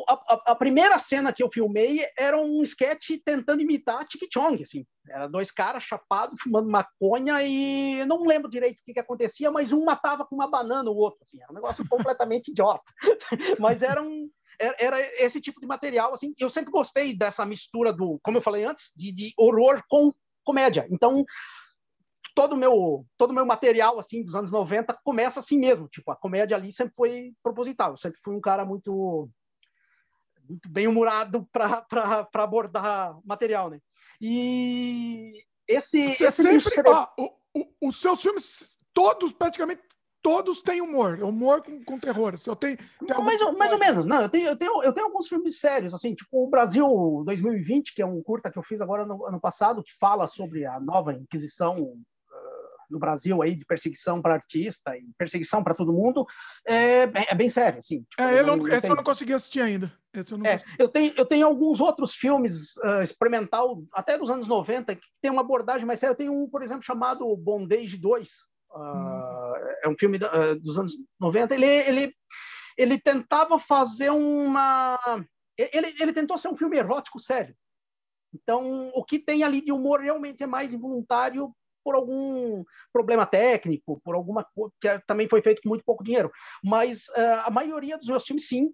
A, 0.07 0.13
a, 0.13 0.51
a, 0.51 0.55
primeira 0.55 0.97
cena 0.99 1.33
que 1.33 1.43
eu 1.43 1.49
filmei 1.49 1.99
era 2.17 2.37
um 2.37 2.61
sketch 2.61 3.11
tentando 3.25 3.61
imitar 3.61 4.05
Tik 4.05 4.27
Chong, 4.31 4.61
assim. 4.61 4.85
Era 5.09 5.27
dois 5.27 5.51
caras 5.51 5.83
chapados, 5.83 6.39
fumando 6.41 6.69
maconha 6.69 7.41
e 7.43 8.03
não 8.05 8.25
lembro 8.25 8.49
direito 8.49 8.79
o 8.79 8.83
que, 8.83 8.93
que 8.93 8.99
acontecia, 8.99 9.51
mas 9.51 9.71
um 9.71 9.83
matava 9.83 10.25
com 10.25 10.35
uma 10.35 10.49
banana 10.49 10.89
o 10.89 10.95
outro, 10.95 11.19
assim. 11.21 11.41
Era 11.41 11.51
um 11.51 11.55
negócio 11.55 11.87
completamente 11.87 12.49
idiota. 12.51 12.83
mas 13.59 13.81
era 13.81 14.01
um, 14.01 14.29
era 14.59 14.99
esse 15.23 15.41
tipo 15.41 15.59
de 15.59 15.67
material, 15.67 16.13
assim. 16.13 16.33
Eu 16.39 16.49
sempre 16.49 16.71
gostei 16.71 17.15
dessa 17.15 17.45
mistura 17.45 17.91
do, 17.91 18.19
como 18.23 18.37
eu 18.37 18.41
falei 18.41 18.63
antes, 18.63 18.91
de, 18.95 19.11
de 19.11 19.33
horror 19.37 19.81
com 19.89 20.13
comédia. 20.43 20.87
Então, 20.89 21.25
todo 22.34 22.57
meu 22.57 23.05
todo 23.18 23.34
meu 23.34 23.45
material 23.45 23.99
assim 23.99 24.23
dos 24.23 24.35
anos 24.35 24.51
90 24.51 24.97
começa 25.03 25.39
assim 25.39 25.57
mesmo 25.57 25.88
tipo 25.88 26.11
a 26.11 26.15
comédia 26.15 26.55
ali 26.57 26.72
sempre 26.72 26.95
foi 26.95 27.34
proposital 27.41 27.91
eu 27.91 27.97
sempre 27.97 28.19
fui 28.23 28.35
um 28.35 28.41
cara 28.41 28.65
muito 28.65 29.30
muito 30.47 30.69
bem 30.69 30.88
humorado 30.88 31.47
para 31.51 32.27
abordar 32.34 33.18
material 33.26 33.69
né 33.69 33.80
e 34.19 35.43
esse 35.68 36.10
Você 36.10 36.26
esse 36.26 36.61
sempre 36.61 36.89
ah, 36.89 37.11
o, 37.18 37.30
o, 37.53 37.88
os 37.88 38.01
seus 38.01 38.22
filmes 38.22 38.77
todos 38.93 39.31
praticamente 39.34 39.81
todos 40.23 40.61
têm 40.61 40.80
humor, 40.80 41.22
humor 41.22 41.61
com, 41.61 41.84
com 41.84 41.99
terror. 41.99 42.38
Se 42.38 42.49
eu 42.49 42.55
tenho, 42.55 42.77
tenho 43.05 43.22
mais, 43.22 43.41
ou, 43.41 43.57
mais 43.57 43.73
ou 43.73 43.77
menos. 43.77 44.05
Não, 44.05 44.22
eu 44.22 44.30
tenho, 44.30 44.47
eu 44.47 44.55
tenho, 44.55 44.81
eu 44.81 44.93
tenho 44.93 45.07
alguns 45.07 45.27
filmes 45.27 45.60
sérios, 45.60 45.93
assim, 45.93 46.15
tipo 46.15 46.45
o 46.45 46.49
Brasil 46.49 46.88
2020, 47.26 47.93
que 47.93 48.01
é 48.01 48.05
um 48.05 48.23
curta 48.23 48.49
que 48.49 48.57
eu 48.57 48.64
fiz 48.64 48.80
agora 48.80 49.05
no 49.05 49.26
ano 49.26 49.39
passado, 49.39 49.84
que 49.84 49.91
fala 49.99 50.26
sobre 50.26 50.65
a 50.65 50.80
nova 50.80 51.14
Inquisição 51.14 52.01
no 52.94 52.99
Brasil 52.99 53.41
aí 53.41 53.56
de 53.56 53.65
perseguição 53.65 54.22
para 54.22 54.36
artista 54.36 54.95
e 54.95 55.03
perseguição 55.18 55.64
para 55.64 55.74
todo 55.74 55.91
mundo 55.91 56.26
é, 56.65 57.02
é, 57.03 57.36
bem 57.36 57.49
sério, 57.49 57.80
assim. 57.80 58.03
Tipo, 58.03 58.22
é, 58.22 58.40
eu 58.40 58.45
não, 58.45 58.68
esse 58.68 58.90
eu 58.90 58.95
não 58.95 59.03
consegui 59.03 59.34
assistir 59.34 59.61
ainda. 59.61 59.91
Esse 60.14 60.32
eu, 60.32 60.38
não 60.38 60.45
é, 60.45 60.61
eu, 60.78 60.88
tenho, 60.88 61.14
eu 61.18 61.26
tenho 61.26 61.48
alguns 61.48 61.82
outros 61.82 62.14
filmes 62.14 62.78
uh, 62.78 63.02
experimental, 63.02 63.84
até 63.91 64.18
dos 64.18 64.30
anos 64.30 64.48
90, 64.48 64.95
que 64.95 65.07
tem 65.20 65.32
uma 65.32 65.41
abordagem 65.41 65.86
mais 65.86 65.99
séria. 65.99 66.14
Eu 66.14 66.18
tenho 66.18 66.34
um, 66.34 66.48
por 66.48 66.61
exemplo, 66.61 66.84
chamado 66.84 67.36
Bondage 67.36 67.98
2. 67.98 68.30
Uh, 68.72 68.80
hum. 68.80 69.53
É 69.84 69.90
um 69.90 69.98
filme 69.98 70.18
uh, 70.18 70.60
dos 70.61 70.78
anos 70.78 70.94
90. 71.20 71.56
Ele, 71.56 71.65
ele, 71.65 72.15
ele 72.78 72.99
tentava 72.99 73.60
fazer 73.60 74.11
uma... 74.11 74.98
Ele, 75.57 75.95
ele 75.99 76.14
tentou 76.14 76.38
ser 76.38 76.48
um 76.48 76.56
filme 76.56 76.78
erótico 76.78 77.20
sério. 77.20 77.56
Então, 78.34 78.91
o 78.95 79.03
que 79.03 79.20
tem 79.20 79.44
ali 79.44 79.61
de 79.61 79.72
humor 79.72 80.02
realmente 80.02 80.41
é 80.41 80.48
mais 80.48 80.74
involuntário 80.74 81.53
por 81.84 81.95
algum 81.95 82.64
problema 82.91 83.26
técnico, 83.26 83.99
por 84.03 84.15
alguma 84.15 84.43
coisa 84.55 84.73
que 84.80 84.99
também 85.05 85.27
foi 85.27 85.41
feito 85.41 85.61
com 85.61 85.69
muito 85.69 85.84
pouco 85.84 86.03
dinheiro. 86.03 86.31
Mas 86.64 87.07
uh, 87.10 87.43
a 87.45 87.51
maioria 87.51 87.97
dos 87.97 88.07
meus 88.07 88.26
filmes, 88.26 88.47
sim, 88.47 88.73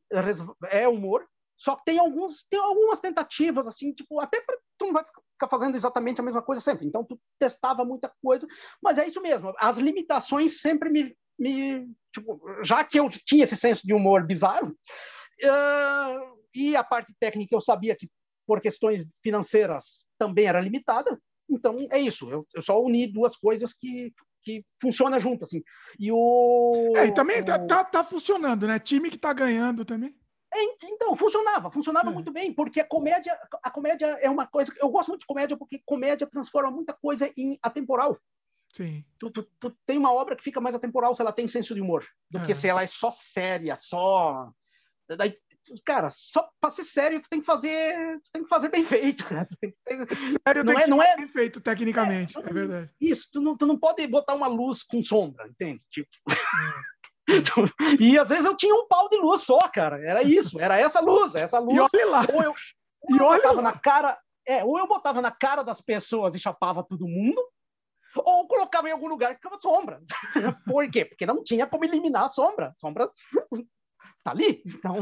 é 0.69 0.87
humor. 0.87 1.25
Só 1.57 1.75
que 1.75 1.83
tem 1.83 1.99
alguns, 1.99 2.45
tem 2.49 2.59
algumas 2.59 3.01
tentativas 3.01 3.67
assim, 3.67 3.91
tipo, 3.91 4.19
até 4.21 4.39
para 4.41 4.55
tu 4.77 4.85
não 4.85 4.93
vai 4.93 5.03
ficar 5.03 5.49
fazendo 5.49 5.75
exatamente 5.75 6.21
a 6.21 6.23
mesma 6.23 6.41
coisa 6.41 6.61
sempre. 6.61 6.87
Então 6.87 7.03
tu 7.03 7.19
testava 7.37 7.83
muita 7.83 8.11
coisa, 8.23 8.47
mas 8.81 8.97
é 8.97 9.05
isso 9.05 9.21
mesmo. 9.21 9.53
As 9.59 9.77
limitações 9.77 10.61
sempre 10.61 10.89
me, 10.89 11.15
me 11.37 11.85
tipo, 12.13 12.39
já 12.63 12.83
que 12.83 12.99
eu 12.99 13.09
tinha 13.09 13.43
esse 13.43 13.57
senso 13.57 13.85
de 13.85 13.93
humor 13.93 14.25
bizarro 14.25 14.69
uh, 14.69 16.39
e 16.55 16.75
a 16.75 16.83
parte 16.83 17.13
técnica 17.19 17.55
eu 17.55 17.61
sabia 17.61 17.95
que 17.95 18.09
por 18.47 18.61
questões 18.61 19.07
financeiras 19.21 20.05
também 20.17 20.45
era 20.45 20.59
limitada, 20.59 21.19
então, 21.49 21.87
é 21.91 21.99
isso. 21.99 22.29
Eu, 22.29 22.47
eu 22.53 22.61
só 22.61 22.81
uni 22.81 23.07
duas 23.07 23.35
coisas 23.35 23.73
que, 23.73 24.13
que 24.43 24.63
funcionam 24.81 25.19
junto, 25.19 25.43
assim. 25.43 25.63
E 25.99 26.11
o... 26.11 26.93
É, 26.95 27.07
e 27.07 27.13
também 27.13 27.43
tá, 27.43 27.55
o... 27.55 27.67
tá, 27.67 27.83
tá, 27.83 28.03
funcionando, 28.03 28.67
né? 28.67 28.79
Time 28.79 29.09
que 29.09 29.17
tá 29.17 29.33
ganhando 29.33 29.83
também. 29.83 30.15
É, 30.53 30.63
então, 30.85 31.15
funcionava, 31.15 31.69
funcionava 31.69 32.09
é. 32.09 32.13
muito 32.13 32.31
bem, 32.31 32.51
porque 32.51 32.79
a 32.79 32.87
comédia, 32.87 33.37
a 33.61 33.69
comédia 33.69 34.07
é 34.19 34.29
uma 34.29 34.47
coisa. 34.47 34.73
Eu 34.77 34.89
gosto 34.89 35.09
muito 35.09 35.21
de 35.21 35.27
comédia 35.27 35.55
porque 35.55 35.81
comédia 35.85 36.27
transforma 36.27 36.71
muita 36.71 36.93
coisa 36.93 37.31
em 37.37 37.59
atemporal. 37.61 38.19
Sim. 38.73 39.03
Tu, 39.17 39.29
tu, 39.31 39.43
tu 39.59 39.77
tem 39.85 39.97
uma 39.97 40.13
obra 40.13 40.35
que 40.35 40.43
fica 40.43 40.61
mais 40.61 40.75
atemporal 40.75 41.15
se 41.15 41.21
ela 41.21 41.31
tem 41.31 41.47
senso 41.47 41.75
de 41.75 41.81
humor, 41.81 42.05
do 42.29 42.39
é. 42.39 42.45
que 42.45 42.55
se 42.55 42.67
ela 42.67 42.83
é 42.83 42.87
só 42.87 43.11
séria, 43.11 43.75
só. 43.75 44.51
Daí 45.17 45.33
cara, 45.85 46.09
só 46.11 46.49
para 46.59 46.71
ser 46.71 46.83
sério, 46.83 47.21
tu 47.21 47.29
tem 47.29 47.39
que 47.39 47.45
fazer, 47.45 48.19
tu 48.23 48.31
tem 48.31 48.43
que 48.43 48.49
fazer 48.49 48.69
bem 48.69 48.83
feito. 48.85 49.23
Sério, 49.25 50.63
não 50.63 50.73
tem 50.73 50.81
é, 50.81 50.83
que 50.83 50.89
não 50.89 51.03
é 51.03 51.15
bem 51.15 51.27
feito 51.27 51.61
tecnicamente, 51.61 52.37
é, 52.37 52.41
é, 52.41 52.53
verdade. 52.53 52.91
Isso, 52.99 53.29
tu 53.31 53.41
não, 53.41 53.57
tu 53.57 53.65
não 53.65 53.77
pode 53.77 54.05
botar 54.07 54.33
uma 54.33 54.47
luz 54.47 54.83
com 54.83 55.03
sombra, 55.03 55.47
entende? 55.47 55.83
Tipo. 55.91 56.09
É. 57.29 58.03
e 58.03 58.17
às 58.17 58.29
vezes 58.29 58.43
eu 58.43 58.57
tinha 58.57 58.73
um 58.73 58.87
pau 58.87 59.07
de 59.07 59.15
luz 59.15 59.43
só, 59.43 59.59
cara. 59.71 60.03
Era 60.03 60.23
isso, 60.23 60.59
era 60.59 60.79
essa 60.79 60.99
luz, 60.99 61.35
essa 61.35 61.59
luz. 61.59 61.75
E 61.75 61.79
olha 61.79 62.09
lá. 62.09 62.25
Ou 62.33 62.41
eu, 62.41 62.55
ou 63.01 63.15
e 63.15 63.19
eu 63.19 63.23
olha 63.23 63.37
botava 63.37 63.61
lá. 63.61 63.61
na 63.61 63.77
cara, 63.77 64.19
é, 64.47 64.63
ou 64.63 64.79
eu 64.79 64.87
botava 64.87 65.21
na 65.21 65.29
cara 65.29 65.61
das 65.61 65.79
pessoas 65.79 66.33
e 66.33 66.39
chapava 66.39 66.83
todo 66.83 67.07
mundo, 67.07 67.39
ou 68.15 68.47
colocava 68.47 68.89
em 68.89 68.91
algum 68.91 69.07
lugar 69.07 69.29
que 69.29 69.35
ficava 69.35 69.59
sombra. 69.59 70.01
Por 70.65 70.89
quê? 70.89 71.05
Porque 71.05 71.25
não 71.25 71.43
tinha 71.43 71.67
como 71.67 71.85
eliminar 71.85 72.25
a 72.25 72.29
sombra. 72.29 72.69
A 72.69 72.75
sombra 72.75 73.11
tá 74.23 74.31
ali. 74.31 74.63
Então, 74.65 74.95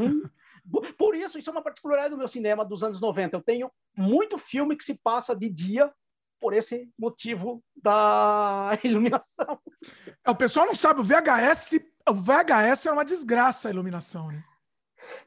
por 0.98 1.16
isso, 1.16 1.38
isso 1.38 1.50
é 1.50 1.54
uma 1.54 1.64
particularidade 1.64 2.12
do 2.14 2.18
meu 2.18 2.28
cinema 2.28 2.66
dos 2.66 2.84
anos 2.84 3.00
90. 3.00 3.36
Eu 3.36 3.42
tenho 3.42 3.72
muito 3.96 4.38
filme 4.38 4.76
que 4.76 4.84
se 4.84 4.96
passa 4.96 5.36
de 5.36 5.50
dia 5.50 5.92
por 6.40 6.54
esse 6.54 6.90
motivo 6.98 7.64
da 7.76 8.78
iluminação. 8.84 9.60
É, 10.24 10.30
o 10.30 10.36
pessoal 10.36 10.66
não 10.66 10.76
sabe, 10.76 11.02
o 11.02 11.04
VHS, 11.04 11.80
o 12.10 12.14
VHS 12.14 12.86
é 12.86 12.92
uma 12.92 13.06
desgraça 13.06 13.68
a 13.68 13.72
iluminação, 13.72 14.28
né? 14.28 14.44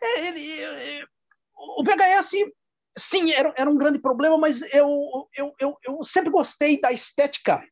É, 0.00 0.26
ele, 0.26 0.60
é, 0.60 1.04
o 1.56 1.82
VHS, 1.82 2.32
sim, 2.98 3.32
era, 3.32 3.52
era 3.56 3.70
um 3.70 3.76
grande 3.76 3.98
problema, 3.98 4.36
mas 4.38 4.62
eu, 4.72 5.28
eu, 5.34 5.54
eu, 5.58 5.78
eu 5.82 6.04
sempre 6.04 6.30
gostei 6.30 6.80
da 6.80 6.92
estética, 6.92 7.64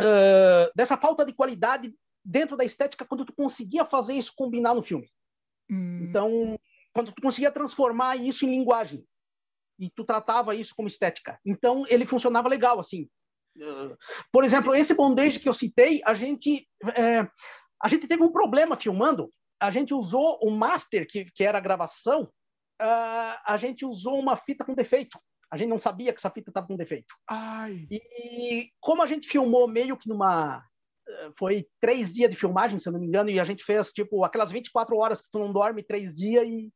uh, 0.00 0.70
dessa 0.74 0.96
falta 0.96 1.24
de 1.24 1.32
qualidade 1.32 1.94
dentro 2.24 2.56
da 2.56 2.64
estética, 2.64 3.04
quando 3.04 3.24
tu 3.24 3.34
conseguia 3.34 3.84
fazer 3.84 4.14
isso 4.14 4.32
combinar 4.36 4.74
no 4.74 4.82
filme. 4.82 5.08
Hum. 5.70 6.04
Então, 6.04 6.58
quando 6.94 7.12
tu 7.12 7.20
conseguia 7.20 7.50
transformar 7.50 8.16
isso 8.16 8.46
em 8.46 8.50
linguagem 8.50 9.04
e 9.78 9.90
tu 9.90 10.04
tratava 10.04 10.54
isso 10.54 10.74
como 10.76 10.88
estética. 10.88 11.38
Então 11.44 11.84
ele 11.88 12.06
funcionava 12.06 12.48
legal 12.48 12.78
assim. 12.78 13.08
Por 14.32 14.44
exemplo, 14.44 14.74
esse 14.74 14.94
bondage 14.94 15.40
que 15.40 15.48
eu 15.48 15.54
citei, 15.54 16.00
a 16.04 16.14
gente 16.14 16.66
é, 16.96 17.28
a 17.82 17.88
gente 17.88 18.06
teve 18.06 18.22
um 18.22 18.32
problema 18.32 18.76
filmando. 18.76 19.32
A 19.60 19.70
gente 19.70 19.92
usou 19.92 20.38
o 20.42 20.50
master 20.50 21.06
que, 21.06 21.26
que 21.26 21.44
era 21.44 21.58
a 21.58 21.60
gravação, 21.60 22.22
uh, 22.22 23.36
a 23.46 23.56
gente 23.58 23.84
usou 23.84 24.18
uma 24.18 24.36
fita 24.36 24.64
com 24.64 24.74
defeito. 24.74 25.18
A 25.50 25.56
gente 25.56 25.68
não 25.68 25.78
sabia 25.78 26.12
que 26.12 26.18
essa 26.18 26.30
fita 26.30 26.50
estava 26.50 26.66
com 26.66 26.76
defeito. 26.76 27.14
Ai. 27.28 27.86
E 27.90 28.70
como 28.80 29.02
a 29.02 29.06
gente 29.06 29.28
filmou 29.28 29.68
meio 29.68 29.96
que 29.96 30.08
numa 30.08 30.62
foi 31.38 31.66
três 31.80 32.12
dias 32.12 32.30
de 32.30 32.36
filmagem, 32.36 32.78
se 32.78 32.88
eu 32.88 32.92
não 32.92 33.00
me 33.00 33.06
engano, 33.06 33.30
e 33.30 33.38
a 33.38 33.44
gente 33.44 33.62
fez 33.62 33.92
tipo 33.92 34.24
aquelas 34.24 34.50
24 34.50 34.96
horas 34.96 35.20
que 35.20 35.30
tu 35.30 35.38
não 35.38 35.52
dorme 35.52 35.82
três 35.82 36.14
dias 36.14 36.44
e 36.46 36.72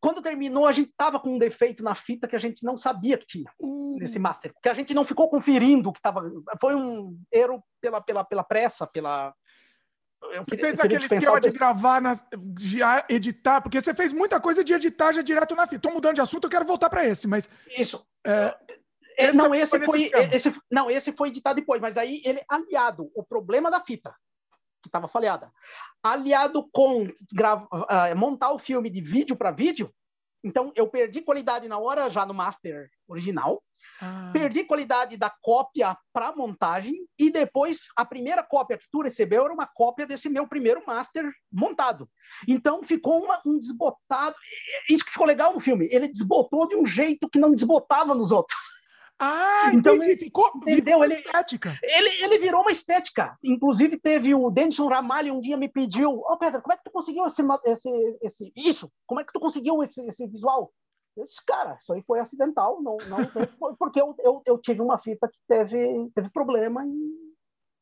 quando 0.00 0.22
terminou, 0.22 0.66
a 0.66 0.72
gente 0.72 0.92
tava 0.96 1.20
com 1.20 1.34
um 1.34 1.38
defeito 1.38 1.82
na 1.82 1.94
fita 1.94 2.26
que 2.26 2.36
a 2.36 2.40
gente 2.40 2.64
não 2.64 2.76
sabia 2.76 3.18
que 3.18 3.26
tinha 3.26 3.50
uh. 3.60 3.96
nesse 3.98 4.18
master, 4.18 4.52
que 4.62 4.68
a 4.68 4.74
gente 4.74 4.94
não 4.94 5.04
ficou 5.04 5.28
conferindo 5.28 5.92
que 5.92 6.00
tava. 6.00 6.22
Foi 6.60 6.74
um 6.74 7.20
erro 7.32 7.62
pela, 7.80 8.00
pela, 8.00 8.24
pela 8.24 8.44
pressa, 8.44 8.86
pela. 8.86 9.34
Eu 10.32 10.44
você 10.44 10.50
queria, 10.50 10.66
fez 10.66 10.80
aquele 10.80 11.04
esquema 11.04 11.40
de 11.40 11.50
gravar, 11.50 12.00
na, 12.00 12.14
de 12.34 12.78
editar, 13.08 13.60
porque 13.62 13.80
você 13.80 13.94
fez 13.94 14.12
muita 14.12 14.38
coisa 14.38 14.62
de 14.62 14.72
editar 14.74 15.12
já 15.12 15.22
direto 15.22 15.54
na 15.54 15.64
fita. 15.64 15.76
Estou 15.76 15.92
mudando 15.92 16.16
de 16.16 16.20
assunto, 16.20 16.44
eu 16.44 16.50
quero 16.50 16.66
voltar 16.66 16.90
para 16.90 17.06
esse, 17.06 17.26
mas. 17.26 17.48
Isso. 17.76 18.04
É, 18.26 18.54
esse 19.16 19.36
não, 19.36 19.54
esse 19.54 19.84
foi, 19.84 20.10
esse, 20.32 20.54
não, 20.70 20.90
esse 20.90 21.12
foi 21.12 21.28
editado 21.28 21.60
depois, 21.60 21.80
mas 21.80 21.96
aí 21.96 22.22
ele 22.24 22.40
aliado 22.48 23.10
o 23.14 23.22
problema 23.22 23.70
da 23.70 23.80
fita 23.80 24.14
que 24.82 24.88
estava 24.88 25.08
falhada, 25.08 25.52
aliado 26.02 26.68
com 26.72 27.04
uh, 27.04 28.16
montar 28.16 28.52
o 28.52 28.58
filme 28.58 28.90
de 28.90 29.00
vídeo 29.00 29.36
para 29.36 29.50
vídeo. 29.50 29.92
Então, 30.42 30.72
eu 30.74 30.88
perdi 30.88 31.20
qualidade 31.20 31.68
na 31.68 31.78
hora 31.78 32.08
já 32.08 32.24
no 32.24 32.32
master 32.32 32.90
original, 33.06 33.62
ah. 34.00 34.30
perdi 34.32 34.64
qualidade 34.64 35.16
da 35.16 35.30
cópia 35.42 35.94
para 36.12 36.34
montagem, 36.34 37.06
e 37.18 37.30
depois 37.30 37.80
a 37.94 38.06
primeira 38.06 38.42
cópia 38.42 38.78
que 38.78 38.86
tu 38.90 39.02
recebeu 39.02 39.44
era 39.44 39.52
uma 39.52 39.66
cópia 39.66 40.06
desse 40.06 40.30
meu 40.30 40.48
primeiro 40.48 40.82
master 40.86 41.30
montado. 41.52 42.08
Então, 42.48 42.82
ficou 42.82 43.22
uma, 43.22 43.40
um 43.44 43.58
desbotado. 43.58 44.34
Isso 44.88 45.04
que 45.04 45.12
ficou 45.12 45.26
legal 45.26 45.52
no 45.52 45.60
filme, 45.60 45.86
ele 45.90 46.08
desbotou 46.08 46.66
de 46.66 46.76
um 46.76 46.86
jeito 46.86 47.28
que 47.28 47.38
não 47.38 47.54
desbotava 47.54 48.14
nos 48.14 48.30
outros. 48.32 48.58
Ah, 49.22 49.70
então 49.74 49.96
entendi. 49.96 50.16
Ficou, 50.16 50.50
entendeu? 50.56 51.04
Ele, 51.04 51.14
estética. 51.14 51.78
Ele, 51.82 52.24
ele 52.24 52.38
virou 52.38 52.62
uma 52.62 52.72
estética. 52.72 53.36
Inclusive, 53.44 53.98
teve 53.98 54.34
o 54.34 54.50
Denison 54.50 54.88
Ramalho 54.88 55.34
um 55.34 55.40
dia 55.40 55.58
me 55.58 55.68
pediu: 55.68 56.10
Ô, 56.10 56.24
oh, 56.30 56.38
Pedro, 56.38 56.62
como 56.62 56.72
é 56.72 56.76
que 56.78 56.84
tu 56.84 56.90
conseguiu 56.90 57.26
esse, 57.26 57.42
esse, 57.66 58.18
esse, 58.22 58.52
isso? 58.56 58.90
Como 59.06 59.20
é 59.20 59.24
que 59.24 59.32
tu 59.32 59.38
conseguiu 59.38 59.82
esse, 59.82 60.00
esse 60.06 60.26
visual? 60.26 60.72
Eu 61.14 61.26
disse, 61.26 61.44
cara, 61.44 61.76
isso 61.80 61.92
aí 61.92 62.02
foi 62.02 62.20
acidental, 62.20 62.80
não, 62.80 62.96
não 63.08 63.18
porque 63.78 64.00
eu, 64.00 64.14
eu, 64.20 64.42
eu 64.46 64.58
tive 64.58 64.80
uma 64.80 64.96
fita 64.96 65.28
que 65.28 65.38
teve, 65.46 66.10
teve 66.14 66.30
problema 66.30 66.86
e, 66.86 67.34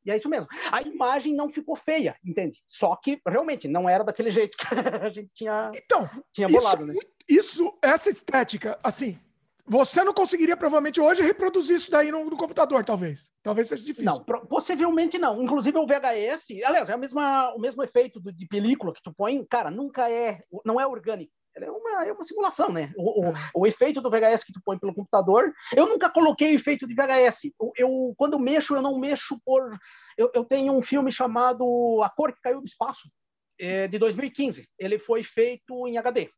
E 0.06 0.10
é 0.10 0.16
isso 0.16 0.28
mesmo. 0.28 0.48
A 0.73 0.82
imagem 0.82 1.35
não 1.35 1.48
ficou 1.48 1.77
feia, 1.77 2.16
entende? 2.24 2.60
Só 2.66 2.97
que 2.97 3.20
realmente 3.27 3.69
não 3.69 3.89
era 3.89 4.02
daquele 4.02 4.31
jeito 4.31 4.56
que 4.56 4.66
a 4.74 5.10
gente 5.10 5.31
tinha, 5.35 5.70
então, 5.74 6.09
tinha 6.32 6.48
bolado, 6.48 6.85
isso, 6.85 6.93
né? 6.93 7.01
Isso, 7.28 7.78
essa 7.82 8.10
estética, 8.10 8.78
assim, 8.82 9.20
você 9.69 10.03
não 10.03 10.15
conseguiria 10.15 10.57
provavelmente 10.57 11.01
hoje 11.01 11.23
reproduzir 11.23 11.77
isso 11.77 11.90
daí 11.90 12.11
no, 12.11 12.24
no, 12.24 12.36
computador, 12.36 12.85
talvez. 12.85 13.31
Talvez 13.43 13.69
seja 13.69 13.85
difícil. 13.85 14.07
Não, 14.07 14.24
possivelmente 14.47 15.19
não. 15.19 15.43
Inclusive 15.43 15.78
o 15.78 15.86
VHS, 15.86 16.62
aliás, 16.65 16.89
é 16.89 16.93
a 16.93 16.97
mesma, 16.97 17.55
o 17.55 17.61
mesmo 17.61 17.82
efeito 17.82 18.20
de 18.20 18.47
película 18.47 18.93
que 18.93 19.03
tu 19.03 19.12
põe, 19.12 19.45
cara, 19.45 19.70
nunca 19.70 20.11
é, 20.11 20.43
não 20.65 20.81
é 20.81 20.86
orgânico 20.86 21.32
é 21.65 21.70
uma, 21.70 22.05
é 22.05 22.12
uma 22.12 22.23
simulação, 22.23 22.70
né? 22.70 22.93
O, 22.97 23.28
o, 23.28 23.32
o, 23.55 23.66
efeito 23.66 24.01
do 24.01 24.11
VHS 24.11 24.45
que 24.45 24.53
tu 24.53 24.61
põe 24.65 24.78
pelo 24.78 24.95
computador, 24.95 25.53
eu 25.74 25.86
nunca 25.86 26.11
coloquei 26.11 26.55
efeito 26.55 26.86
de 26.86 26.95
VHS. 26.95 27.53
Eu, 27.61 27.73
eu 27.77 28.15
quando 28.16 28.35
eu 28.35 28.39
mexo, 28.39 28.74
eu 28.74 28.82
não 28.82 28.99
mexo 28.99 29.40
por. 29.45 29.77
Eu, 30.16 30.31
eu, 30.35 30.45
tenho 30.45 30.73
um 30.73 30.82
filme 30.82 31.11
chamado 31.11 32.01
A 32.03 32.11
Cor 32.11 32.32
que 32.32 32.40
Caiu 32.40 32.61
do 32.61 32.66
Espaço, 32.66 33.11
é, 33.59 33.89
de 33.89 33.99
2015. 33.99 34.69
Ele 34.78 34.99
foi 34.99 35.23
feito 35.23 35.86
em 35.86 35.99
HD, 35.99 36.31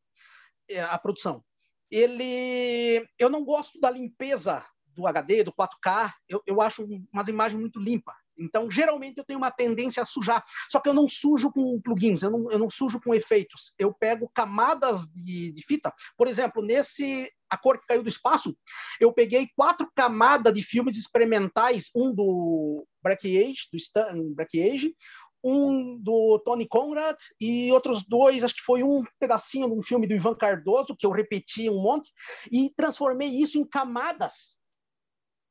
é, 0.68 0.82
a 0.82 0.98
produção. 0.98 1.42
Ele, 1.90 3.06
eu 3.18 3.28
não 3.28 3.44
gosto 3.44 3.80
da 3.80 3.90
limpeza 3.90 4.64
do 4.94 5.06
HD, 5.06 5.44
do 5.44 5.52
4K. 5.52 6.12
Eu, 6.28 6.42
eu 6.46 6.60
acho 6.60 6.86
umas 7.12 7.28
imagens 7.28 7.58
muito 7.58 7.80
limpas. 7.80 8.14
Então, 8.40 8.70
geralmente, 8.70 9.18
eu 9.18 9.24
tenho 9.24 9.38
uma 9.38 9.50
tendência 9.50 10.02
a 10.02 10.06
sujar. 10.06 10.42
Só 10.70 10.80
que 10.80 10.88
eu 10.88 10.94
não 10.94 11.06
sujo 11.06 11.52
com 11.52 11.80
plugins, 11.80 12.22
eu 12.22 12.30
não, 12.30 12.50
eu 12.50 12.58
não 12.58 12.70
sujo 12.70 13.00
com 13.00 13.14
efeitos. 13.14 13.72
Eu 13.78 13.92
pego 13.92 14.30
camadas 14.34 15.06
de, 15.08 15.52
de 15.52 15.62
fita. 15.66 15.92
Por 16.16 16.26
exemplo, 16.26 16.62
nesse 16.62 17.30
A 17.50 17.58
Cor 17.58 17.78
que 17.78 17.86
Caiu 17.86 18.02
do 18.02 18.08
Espaço, 18.08 18.56
eu 18.98 19.12
peguei 19.12 19.48
quatro 19.54 19.90
camadas 19.94 20.54
de 20.54 20.62
filmes 20.62 20.96
experimentais, 20.96 21.90
um 21.94 22.14
do 22.14 22.86
Black 23.02 23.38
Age, 23.38 23.68
do 23.70 23.76
Stan 23.76 24.16
Black 24.34 24.60
Age, 24.60 24.94
um 25.42 25.98
do 25.98 26.38
Tony 26.44 26.66
Conrad 26.66 27.16
e 27.40 27.72
outros 27.72 28.04
dois, 28.06 28.44
acho 28.44 28.54
que 28.54 28.62
foi 28.62 28.82
um 28.82 29.02
pedacinho 29.18 29.68
de 29.68 29.74
um 29.74 29.82
filme 29.82 30.06
do 30.06 30.14
Ivan 30.14 30.34
Cardoso, 30.34 30.96
que 30.96 31.06
eu 31.06 31.10
repeti 31.10 31.68
um 31.70 31.80
monte, 31.80 32.10
e 32.50 32.70
transformei 32.76 33.28
isso 33.28 33.58
em 33.58 33.64
camadas 33.64 34.60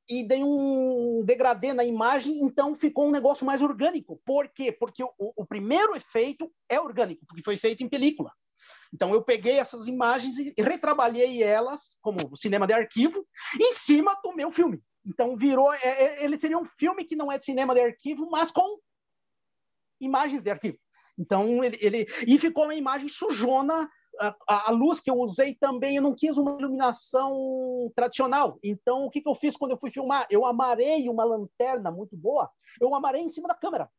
e 0.09 0.23
dei 0.23 0.43
um 0.43 1.23
degradê 1.23 1.71
na 1.71 1.85
imagem, 1.85 2.41
então 2.41 2.75
ficou 2.75 3.07
um 3.07 3.11
negócio 3.11 3.45
mais 3.45 3.61
orgânico. 3.61 4.19
Por 4.25 4.49
quê? 4.49 4.71
Porque 4.71 5.03
o, 5.03 5.11
o, 5.19 5.45
primeiro 5.45 5.95
efeito 5.95 6.51
é 6.67 6.79
orgânico, 6.79 7.25
porque 7.27 7.43
foi 7.43 7.57
feito 7.57 7.83
em 7.83 7.89
película. 7.89 8.31
Então 8.91 9.13
eu 9.13 9.21
peguei 9.21 9.59
essas 9.59 9.87
imagens 9.87 10.39
e 10.39 10.53
retrabalhei 10.57 11.43
elas 11.43 11.99
como 12.01 12.35
cinema 12.35 12.65
de 12.65 12.73
arquivo 12.73 13.23
em 13.61 13.71
cima 13.71 14.19
do 14.23 14.33
meu 14.33 14.51
filme. 14.51 14.81
Então 15.05 15.37
virou, 15.37 15.71
é, 15.73 15.79
é, 15.83 16.25
ele 16.25 16.37
seria 16.37 16.57
um 16.57 16.65
filme 16.65 17.05
que 17.05 17.15
não 17.15 17.31
é 17.31 17.37
de 17.37 17.45
cinema 17.45 17.75
de 17.75 17.81
arquivo, 17.81 18.27
mas 18.31 18.49
com 18.49 18.79
imagens 19.99 20.43
de 20.43 20.49
arquivo. 20.49 20.77
Então 21.17 21.63
ele, 21.63 21.77
ele 21.81 22.07
e 22.26 22.38
ficou 22.38 22.65
uma 22.65 22.76
imagem 22.76 23.09
sujona 23.09 23.89
a, 24.19 24.69
a, 24.69 24.71
luz 24.71 24.99
que 24.99 25.09
eu 25.09 25.15
usei 25.15 25.55
também, 25.55 25.95
eu 25.95 26.01
não 26.01 26.13
quis 26.13 26.38
uma 26.38 26.51
iluminação 26.59 27.91
tradicional. 27.95 28.59
Então, 28.63 29.05
o 29.05 29.09
que, 29.09 29.21
que 29.21 29.30
eu 29.30 29.35
fiz 29.35 29.55
quando 29.55 29.71
eu 29.71 29.77
fui 29.77 29.89
filmar? 29.89 30.27
Eu 30.30 30.45
amarei 30.45 31.07
uma 31.07 31.23
lanterna 31.23 31.89
muito 31.89 32.17
boa, 32.17 32.49
eu 32.81 32.93
amarei 32.93 33.21
em 33.21 33.30
cima 33.30 33.47
da 33.47 33.55
câmera. 33.55 33.89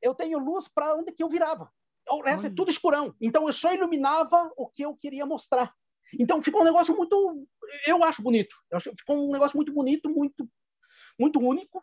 Eu 0.00 0.14
tenho 0.14 0.38
luz 0.38 0.68
para 0.68 0.94
onde 0.94 1.12
que 1.12 1.22
eu 1.22 1.28
virava. 1.28 1.70
O 2.08 2.22
resto 2.22 2.46
é 2.46 2.50
tudo 2.50 2.70
escurão. 2.70 3.14
Então, 3.20 3.46
eu 3.48 3.52
só 3.52 3.72
iluminava 3.72 4.52
o 4.56 4.68
que 4.68 4.82
eu 4.84 4.94
queria 4.94 5.26
mostrar. 5.26 5.74
Então, 6.18 6.40
ficou 6.40 6.60
um 6.60 6.64
negócio 6.64 6.96
muito... 6.96 7.46
Eu 7.84 8.04
acho 8.04 8.22
bonito. 8.22 8.54
Eu 8.70 8.76
acho, 8.76 8.92
ficou 8.96 9.16
um 9.16 9.32
negócio 9.32 9.56
muito 9.56 9.72
bonito, 9.72 10.08
muito, 10.08 10.48
muito 11.18 11.40
único. 11.40 11.82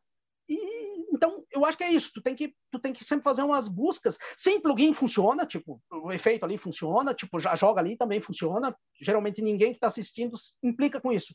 E, 0.54 1.06
então, 1.14 1.46
eu 1.52 1.66
acho 1.66 1.78
que 1.78 1.84
é 1.84 1.92
isso. 1.92 2.12
Tu 2.14 2.22
tem 2.22 2.36
que, 2.36 2.54
tu 2.72 2.80
tem 2.80 2.94
que 2.94 3.04
sempre 3.04 3.24
fazer 3.24 3.44
umas 3.44 3.68
buscas. 3.68 4.18
Sem 4.38 4.60
plugin 4.60 4.94
funciona, 4.94 5.46
tipo, 5.46 5.82
o 5.92 6.12
efeito 6.12 6.44
ali 6.44 6.58
funciona, 6.58 7.14
tipo, 7.14 7.40
já 7.40 7.56
joga 7.56 7.82
ali 7.82 7.98
também 7.98 8.22
funciona. 8.22 8.76
Geralmente 9.02 9.42
ninguém 9.42 9.72
que 9.72 9.78
está 9.78 9.88
assistindo 9.88 10.36
implica 10.62 11.00
com 11.00 11.12
isso. 11.12 11.34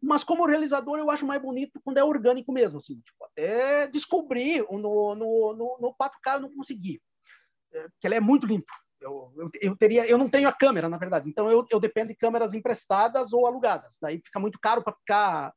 Mas 0.00 0.22
como 0.22 0.46
realizador, 0.46 0.98
eu 0.98 1.10
acho 1.10 1.26
mais 1.26 1.42
bonito 1.42 1.80
quando 1.82 1.98
é 1.98 2.04
orgânico 2.04 2.52
mesmo, 2.52 2.78
assim. 2.78 3.00
Tipo, 3.00 3.24
até 3.24 3.86
descobrir 3.88 4.64
no, 4.70 5.14
no, 5.14 5.54
no, 5.54 5.78
no 5.80 5.96
4K 6.00 6.34
eu 6.34 6.40
não 6.40 6.54
consegui. 6.54 7.00
É, 7.72 7.82
porque 7.88 8.06
ele 8.06 8.14
é 8.14 8.20
muito 8.20 8.46
limpo. 8.46 8.72
Eu, 9.00 9.32
eu, 9.36 9.50
eu, 9.60 9.76
teria, 9.76 10.06
eu 10.08 10.18
não 10.18 10.28
tenho 10.28 10.48
a 10.48 10.52
câmera, 10.52 10.88
na 10.88 10.98
verdade. 10.98 11.28
Então 11.28 11.50
eu, 11.50 11.64
eu 11.70 11.80
dependo 11.80 12.08
de 12.08 12.16
câmeras 12.16 12.54
emprestadas 12.54 13.32
ou 13.32 13.46
alugadas. 13.46 13.96
Daí 14.00 14.20
fica 14.24 14.40
muito 14.40 14.58
caro 14.60 14.82
para 14.82 14.94
ficar 14.94 15.52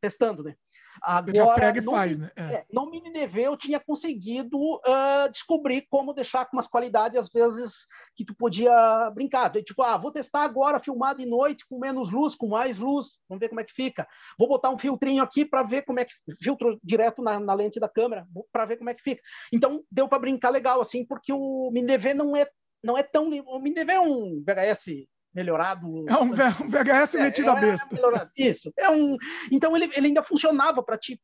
testando, 0.00 0.42
né? 0.42 0.54
Agora, 1.02 1.34
já 1.34 1.54
pega 1.54 1.78
e 1.78 1.82
faz, 1.82 2.18
né? 2.18 2.30
É. 2.36 2.42
É, 2.42 2.66
no 2.72 2.90
MiniDV 2.90 3.42
eu 3.42 3.56
tinha 3.56 3.80
conseguido 3.80 4.58
uh, 4.58 5.30
descobrir 5.30 5.86
como 5.90 6.12
deixar 6.12 6.46
com 6.46 6.56
umas 6.56 6.66
qualidades, 6.66 7.18
às 7.18 7.28
vezes, 7.28 7.86
que 8.16 8.24
tu 8.24 8.34
podia 8.34 9.10
brincar. 9.14 9.50
Tipo, 9.50 9.82
ah, 9.82 9.96
vou 9.96 10.10
testar 10.10 10.42
agora, 10.42 10.80
filmar 10.80 11.16
de 11.16 11.26
noite, 11.26 11.66
com 11.68 11.78
menos 11.78 12.10
luz, 12.10 12.34
com 12.34 12.48
mais 12.48 12.78
luz, 12.78 13.18
vamos 13.28 13.40
ver 13.40 13.48
como 13.48 13.60
é 13.60 13.64
que 13.64 13.72
fica. 13.72 14.06
Vou 14.38 14.48
botar 14.48 14.70
um 14.70 14.78
filtrinho 14.78 15.22
aqui 15.22 15.44
para 15.44 15.62
ver 15.62 15.82
como 15.82 16.00
é 16.00 16.04
que... 16.04 16.12
Filtro 16.42 16.78
direto 16.82 17.22
na, 17.22 17.38
na 17.40 17.54
lente 17.54 17.80
da 17.80 17.88
câmera, 17.88 18.26
para 18.52 18.64
ver 18.64 18.76
como 18.76 18.90
é 18.90 18.94
que 18.94 19.02
fica. 19.02 19.22
Então, 19.52 19.82
deu 19.90 20.08
para 20.08 20.18
brincar 20.18 20.50
legal, 20.50 20.80
assim, 20.80 21.04
porque 21.04 21.32
o 21.32 21.70
MiniDV 21.72 22.14
não 22.14 22.36
é, 22.36 22.46
não 22.82 22.96
é 22.96 23.02
tão... 23.02 23.28
O 23.28 23.58
MiniDV 23.58 23.92
é 23.92 24.00
um 24.00 24.42
VHS 24.44 25.06
melhorado. 25.34 26.04
É 26.08 26.16
um, 26.16 26.30
VHS 26.32 27.16
é, 27.16 27.22
metido 27.22 27.48
é, 27.48 27.52
a 27.52 27.54
besta. 27.56 27.96
É 27.96 28.42
isso. 28.42 28.72
É 28.76 28.90
um, 28.90 29.16
então 29.50 29.76
ele, 29.76 29.90
ele 29.96 30.08
ainda 30.08 30.22
funcionava 30.22 30.82
para 30.82 30.96
te 30.96 31.20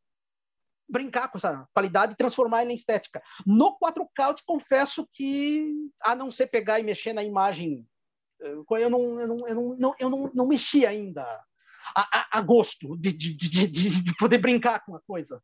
brincar 0.91 1.29
com 1.29 1.39
essa 1.39 1.67
qualidade 1.73 2.13
e 2.13 2.17
transformar 2.17 2.63
ele 2.63 2.73
em 2.73 2.75
estética. 2.75 3.23
No 3.47 3.79
4K, 3.79 4.29
eu 4.29 4.35
te 4.35 4.43
confesso 4.45 5.09
que, 5.13 5.73
a 6.03 6.17
não 6.17 6.33
ser 6.33 6.49
pegar 6.49 6.81
e 6.81 6.83
mexer 6.83 7.13
na 7.13 7.23
imagem, 7.23 7.87
eh, 8.43 8.55
eu 8.83 8.91
não, 8.91 9.21
eu 9.21 9.29
não, 9.29 9.49
eu 9.49 9.55
não, 9.55 9.95
eu 10.01 10.11
não, 10.11 10.31
não 10.35 10.49
mexi 10.49 10.85
ainda 10.85 11.23
a, 11.95 12.19
a, 12.19 12.39
a 12.39 12.41
gosto 12.41 12.97
de, 12.99 13.13
de, 13.13 13.35
de, 13.35 13.67
de, 13.69 14.17
poder 14.17 14.39
brincar 14.39 14.85
com 14.85 14.97
a 14.97 15.01
coisa. 15.01 15.41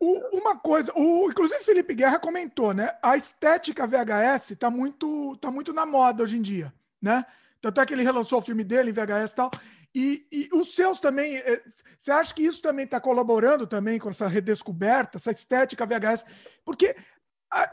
O, 0.00 0.38
uma 0.38 0.58
coisa, 0.58 0.92
o, 0.96 1.30
inclusive 1.30 1.62
Felipe 1.62 1.94
Guerra 1.94 2.18
comentou, 2.18 2.72
né? 2.72 2.96
A 3.02 3.16
estética 3.16 3.86
VHS 3.86 4.52
está 4.52 4.70
muito, 4.70 5.36
tá 5.36 5.50
muito 5.50 5.72
na 5.72 5.86
moda 5.86 6.24
hoje 6.24 6.38
em 6.38 6.42
dia, 6.42 6.72
né? 7.00 7.24
Tanto 7.62 7.80
é 7.80 7.86
que 7.86 7.94
ele 7.94 8.02
relançou 8.02 8.40
o 8.40 8.42
filme 8.42 8.64
dele 8.64 8.90
em 8.90 8.92
VHS 8.92 9.32
e 9.32 9.36
tal. 9.36 9.50
E, 9.94 10.26
e 10.32 10.48
os 10.52 10.74
seus 10.74 11.00
também. 11.00 11.36
Eh, 11.36 11.62
você 11.96 12.10
acha 12.10 12.34
que 12.34 12.42
isso 12.42 12.60
também 12.60 12.84
está 12.84 13.00
colaborando 13.00 13.66
também 13.66 13.98
com 14.00 14.10
essa 14.10 14.26
redescoberta, 14.26 15.16
essa 15.16 15.30
estética 15.30 15.86
VHS? 15.86 16.26
Porque 16.64 16.96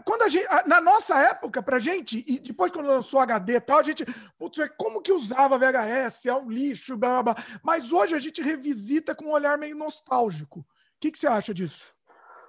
quando 0.03 0.23
a 0.23 0.27
gente, 0.27 0.45
na 0.67 0.81
nossa 0.81 1.17
época, 1.17 1.63
pra 1.63 1.79
gente, 1.79 2.23
e 2.27 2.37
depois 2.37 2.71
quando 2.71 2.87
lançou 2.87 3.19
HD 3.19 3.55
e 3.55 3.61
tal, 3.61 3.79
a 3.79 3.83
gente, 3.83 4.05
putz, 4.37 4.59
como 4.77 5.01
que 5.01 5.11
usava 5.11 5.57
VHS? 5.57 6.25
É 6.25 6.35
um 6.35 6.49
lixo, 6.49 6.97
blá, 6.97 7.23
blá, 7.23 7.33
blá. 7.33 7.43
Mas 7.63 7.91
hoje 7.91 8.13
a 8.13 8.19
gente 8.19 8.41
revisita 8.41 9.15
com 9.15 9.25
um 9.25 9.31
olhar 9.31 9.57
meio 9.57 9.75
nostálgico. 9.75 10.59
O 10.59 10.65
que, 10.99 11.11
que 11.11 11.17
você 11.17 11.27
acha 11.27 11.53
disso? 11.53 11.85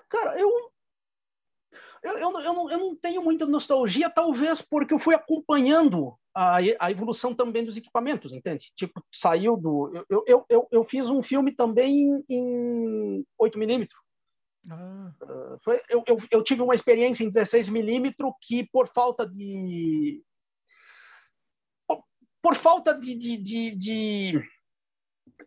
Cara, 0.08 0.38
eu, 0.38 0.50
eu, 2.02 2.18
eu, 2.18 2.40
eu, 2.40 2.52
não, 2.52 2.70
eu 2.70 2.78
não 2.78 2.96
tenho 2.96 3.22
muita 3.22 3.46
nostalgia, 3.46 4.10
talvez 4.10 4.60
porque 4.60 4.92
eu 4.92 4.98
fui 4.98 5.14
acompanhando 5.14 6.18
a, 6.34 6.58
a, 6.78 6.90
evolução 6.90 7.34
também 7.34 7.64
dos 7.64 7.76
equipamentos, 7.76 8.32
entende? 8.32 8.72
Tipo, 8.76 9.02
saiu 9.12 9.56
do. 9.56 9.92
Eu, 10.08 10.24
eu, 10.26 10.46
eu, 10.48 10.68
eu 10.70 10.82
fiz 10.84 11.10
um 11.10 11.22
filme 11.22 11.52
também 11.52 12.24
em 12.28 13.24
8mm. 13.40 13.88
Ah. 14.68 15.12
Uh, 15.22 15.58
foi, 15.64 15.80
eu, 15.88 16.04
eu, 16.06 16.18
eu 16.30 16.42
tive 16.42 16.62
uma 16.62 16.74
experiência 16.74 17.24
em 17.24 17.30
16mm 17.30 18.14
que, 18.40 18.68
por 18.70 18.88
falta 18.88 19.28
de. 19.28 20.22
Por, 21.88 22.04
por 22.42 22.54
falta 22.54 22.98
de, 22.98 23.14
de, 23.14 23.36
de, 23.38 23.70
de, 23.74 24.48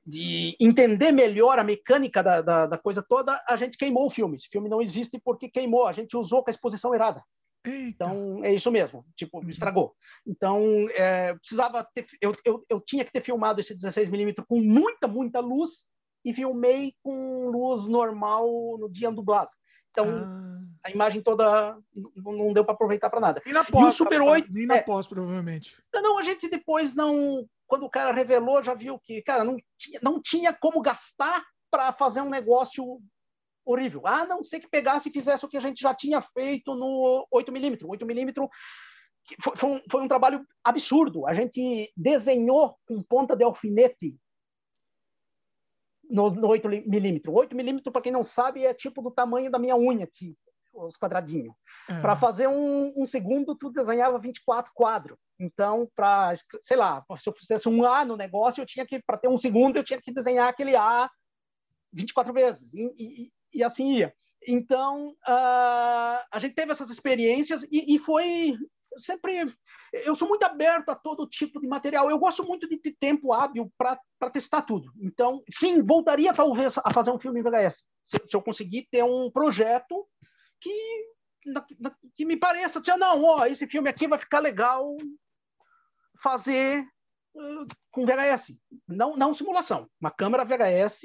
de 0.05 0.57
entender 0.59 1.11
melhor 1.11 1.59
a 1.59 1.63
mecânica 1.63 2.23
da, 2.23 2.41
da, 2.41 2.67
da 2.67 2.77
coisa 2.77 3.03
toda, 3.03 3.41
a 3.47 3.55
gente 3.55 3.77
queimou 3.77 4.07
o 4.07 4.11
filme. 4.11 4.35
Esse 4.35 4.49
filme 4.49 4.67
não 4.67 4.81
existe 4.81 5.19
porque 5.23 5.47
queimou, 5.47 5.87
a 5.87 5.93
gente 5.93 6.17
usou 6.17 6.43
com 6.43 6.49
a 6.49 6.53
exposição 6.53 6.93
errada. 6.93 7.23
Eita. 7.65 8.05
Então, 8.05 8.43
é 8.43 8.53
isso 8.53 8.69
mesmo, 8.69 9.05
tipo, 9.15 9.39
me 9.39 9.45
uhum. 9.45 9.51
estragou. 9.51 9.95
Então, 10.27 10.61
é, 10.91 11.33
precisava 11.35 11.83
ter, 11.95 12.05
eu, 12.21 12.35
eu, 12.43 12.65
eu 12.69 12.81
tinha 12.81 13.05
que 13.05 13.11
ter 13.11 13.21
filmado 13.21 13.61
esse 13.61 13.75
16mm 13.75 14.45
com 14.45 14.59
muita, 14.59 15.07
muita 15.07 15.39
luz 15.39 15.85
e 16.25 16.33
filmei 16.33 16.93
com 17.01 17.49
luz 17.49 17.87
normal 17.87 18.47
no 18.77 18.89
dia 18.89 19.11
dublado. 19.11 19.49
Então, 19.91 20.07
ah. 20.07 20.87
a 20.87 20.91
imagem 20.91 21.21
toda 21.21 21.77
não 22.15 22.51
deu 22.51 22.65
para 22.65 22.73
aproveitar 22.73 23.09
para 23.09 23.19
nada. 23.19 23.41
E 23.45 23.53
na 23.53 23.63
pós, 23.63 23.83
e 23.83 23.87
o 23.87 23.91
Super 23.91 24.21
8, 24.21 24.51
nem 24.51 24.65
na 24.65 24.77
é, 24.77 24.81
pós, 24.81 25.07
provavelmente. 25.07 25.77
Não, 25.93 26.17
a 26.17 26.23
gente 26.23 26.49
depois 26.49 26.93
não, 26.93 27.47
quando 27.67 27.83
o 27.83 27.89
cara 27.89 28.11
revelou, 28.11 28.63
já 28.63 28.73
viu 28.73 28.99
que, 28.99 29.21
cara, 29.21 29.43
não 29.43 29.57
tinha, 29.77 29.99
não 30.01 30.21
tinha 30.21 30.51
como 30.51 30.81
gastar 30.81 31.43
para 31.69 31.93
fazer 31.93 32.21
um 32.21 32.29
negócio 32.29 32.99
horrível. 33.65 34.05
A 34.05 34.25
não 34.25 34.43
ser 34.43 34.59
que 34.59 34.69
pegasse 34.69 35.09
e 35.09 35.11
fizesse 35.11 35.45
o 35.45 35.49
que 35.49 35.57
a 35.57 35.61
gente 35.61 35.81
já 35.81 35.93
tinha 35.93 36.21
feito 36.21 36.75
no 36.75 37.27
8mm. 37.33 37.85
8mm 37.85 38.49
foi, 39.41 39.55
foi, 39.55 39.69
um, 39.69 39.81
foi 39.89 40.01
um 40.01 40.07
trabalho 40.07 40.45
absurdo. 40.63 41.25
A 41.25 41.33
gente 41.33 41.91
desenhou 41.95 42.75
com 42.85 43.01
ponta 43.01 43.35
de 43.35 43.43
alfinete 43.43 44.17
no, 46.09 46.29
no 46.29 46.47
8mm. 46.49 47.21
8mm, 47.21 47.91
para 47.91 48.01
quem 48.01 48.11
não 48.11 48.23
sabe, 48.23 48.65
é 48.65 48.73
tipo 48.73 49.01
do 49.01 49.11
tamanho 49.11 49.49
da 49.49 49.59
minha 49.59 49.75
unha 49.75 50.03
aqui. 50.03 50.37
os 50.73 50.97
quadradinhos. 50.97 51.55
É. 51.89 52.01
Para 52.01 52.15
fazer 52.15 52.47
um, 52.47 52.93
um, 52.97 53.07
segundo, 53.07 53.55
tu 53.55 53.71
desenhava 53.71 54.19
24 54.19 54.71
quadros. 54.75 55.17
Então, 55.39 55.89
para, 55.95 56.35
sei 56.61 56.77
lá, 56.77 57.03
se 57.19 57.27
eu 57.27 57.33
fizesse 57.33 57.67
um 57.67 57.85
A 57.85 58.05
no 58.05 58.15
negócio, 58.15 58.61
eu 58.61 58.65
tinha 58.65 58.85
que, 58.85 59.01
para 59.01 59.17
ter 59.17 59.27
um 59.27 59.37
segundo, 59.37 59.77
eu 59.77 59.83
tinha 59.83 60.01
que 60.01 60.13
desenhar 60.13 60.47
aquele 60.47 60.75
A 60.75 61.09
24 61.91 62.33
vezes. 62.33 62.73
E, 62.73 62.93
e, 62.97 63.31
e 63.53 63.63
assim 63.63 63.97
ia. 63.97 64.13
Então, 64.47 65.09
uh, 65.09 66.19
a 66.31 66.39
gente 66.39 66.53
teve 66.53 66.71
essas 66.71 66.89
experiências 66.89 67.63
e, 67.71 67.95
e 67.95 67.99
foi 67.99 68.57
sempre 68.97 69.53
eu 69.93 70.15
sou 70.15 70.27
muito 70.27 70.43
aberto 70.43 70.89
a 70.89 70.95
todo 70.95 71.27
tipo 71.27 71.61
de 71.61 71.67
material. 71.67 72.09
Eu 72.09 72.17
gosto 72.17 72.43
muito 72.43 72.67
de 72.67 72.77
ter 72.77 72.95
tempo 72.99 73.31
hábil 73.31 73.71
para 73.77 74.29
testar 74.31 74.63
tudo. 74.63 74.91
Então, 74.99 75.43
sim, 75.49 75.83
voltaria 75.83 76.33
talvez 76.33 76.77
a 76.77 76.91
fazer 76.91 77.11
um 77.11 77.19
filme 77.19 77.39
em 77.39 77.43
VHS. 77.43 77.83
Se, 78.05 78.17
se 78.29 78.35
eu 78.35 78.41
conseguir 78.41 78.87
ter 78.91 79.03
um 79.03 79.29
projeto 79.31 80.07
que, 80.59 81.05
na, 81.45 81.65
na, 81.79 81.95
que 82.17 82.25
me 82.25 82.35
pareça, 82.35 82.79
assim, 82.79 82.91
não, 82.97 83.23
ó, 83.23 83.45
esse 83.45 83.67
filme 83.67 83.89
aqui 83.89 84.07
vai 84.07 84.17
ficar 84.17 84.39
legal 84.39 84.95
fazer 86.21 86.85
com 87.91 88.05
VHS, 88.05 88.55
não, 88.87 89.15
não 89.15 89.33
simulação, 89.33 89.87
uma 89.99 90.11
câmera 90.11 90.45
VHS. 90.45 91.01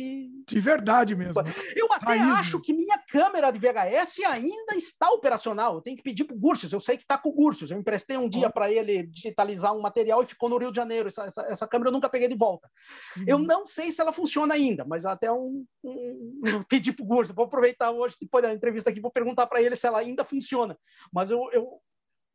De 0.47 0.61
verdade 0.61 1.17
mesmo. 1.17 1.43
Eu 1.75 1.91
até 1.93 2.19
acho 2.19 2.61
que 2.61 2.73
minha 2.73 2.99
câmera 3.11 3.51
de 3.51 3.59
VHS 3.59 4.25
ainda 4.27 4.75
está 4.77 5.09
operacional. 5.11 5.75
Eu 5.75 5.81
tenho 5.81 5.97
que 5.97 6.03
pedir 6.03 6.25
para 6.25 6.37
o 6.37 6.39
Gursius, 6.39 6.73
eu 6.73 6.81
sei 6.81 6.97
que 6.97 7.05
está 7.05 7.17
com 7.17 7.31
o 7.31 7.35
Gursius. 7.35 7.71
Eu 7.71 7.79
emprestei 7.79 8.17
um 8.19 8.29
dia 8.29 8.51
para 8.51 8.71
ele 8.71 9.07
digitalizar 9.07 9.75
um 9.75 9.81
material 9.81 10.23
e 10.23 10.27
ficou 10.27 10.49
no 10.49 10.59
Rio 10.59 10.71
de 10.71 10.77
Janeiro. 10.77 11.09
Essa, 11.09 11.25
essa, 11.25 11.43
essa 11.43 11.69
câmera 11.69 11.89
eu 11.89 11.95
nunca 11.95 12.11
peguei 12.11 12.29
de 12.29 12.37
volta. 12.37 12.69
Uhum. 13.17 13.25
Eu 13.27 13.39
não 13.39 13.67
sei 13.67 13.91
se 13.91 14.01
ela 14.01 14.13
funciona 14.13 14.55
ainda, 14.55 14.85
mas 14.87 15.07
até 15.07 15.33
um, 15.33 15.65
um... 15.83 16.43
pedir 16.69 16.93
para 16.93 17.05
o 17.05 17.07
Gursius. 17.07 17.35
Vou 17.35 17.47
aproveitar 17.47 17.91
hoje, 17.91 18.17
depois 18.21 18.43
da 18.43 18.53
entrevista 18.53 18.91
aqui, 18.91 19.01
vou 19.01 19.11
perguntar 19.11 19.47
para 19.47 19.63
ele 19.63 19.77
se 19.77 19.87
ela 19.87 19.99
ainda 19.99 20.25
funciona. 20.25 20.79
Mas 21.13 21.31
eu, 21.31 21.51
eu 21.53 21.81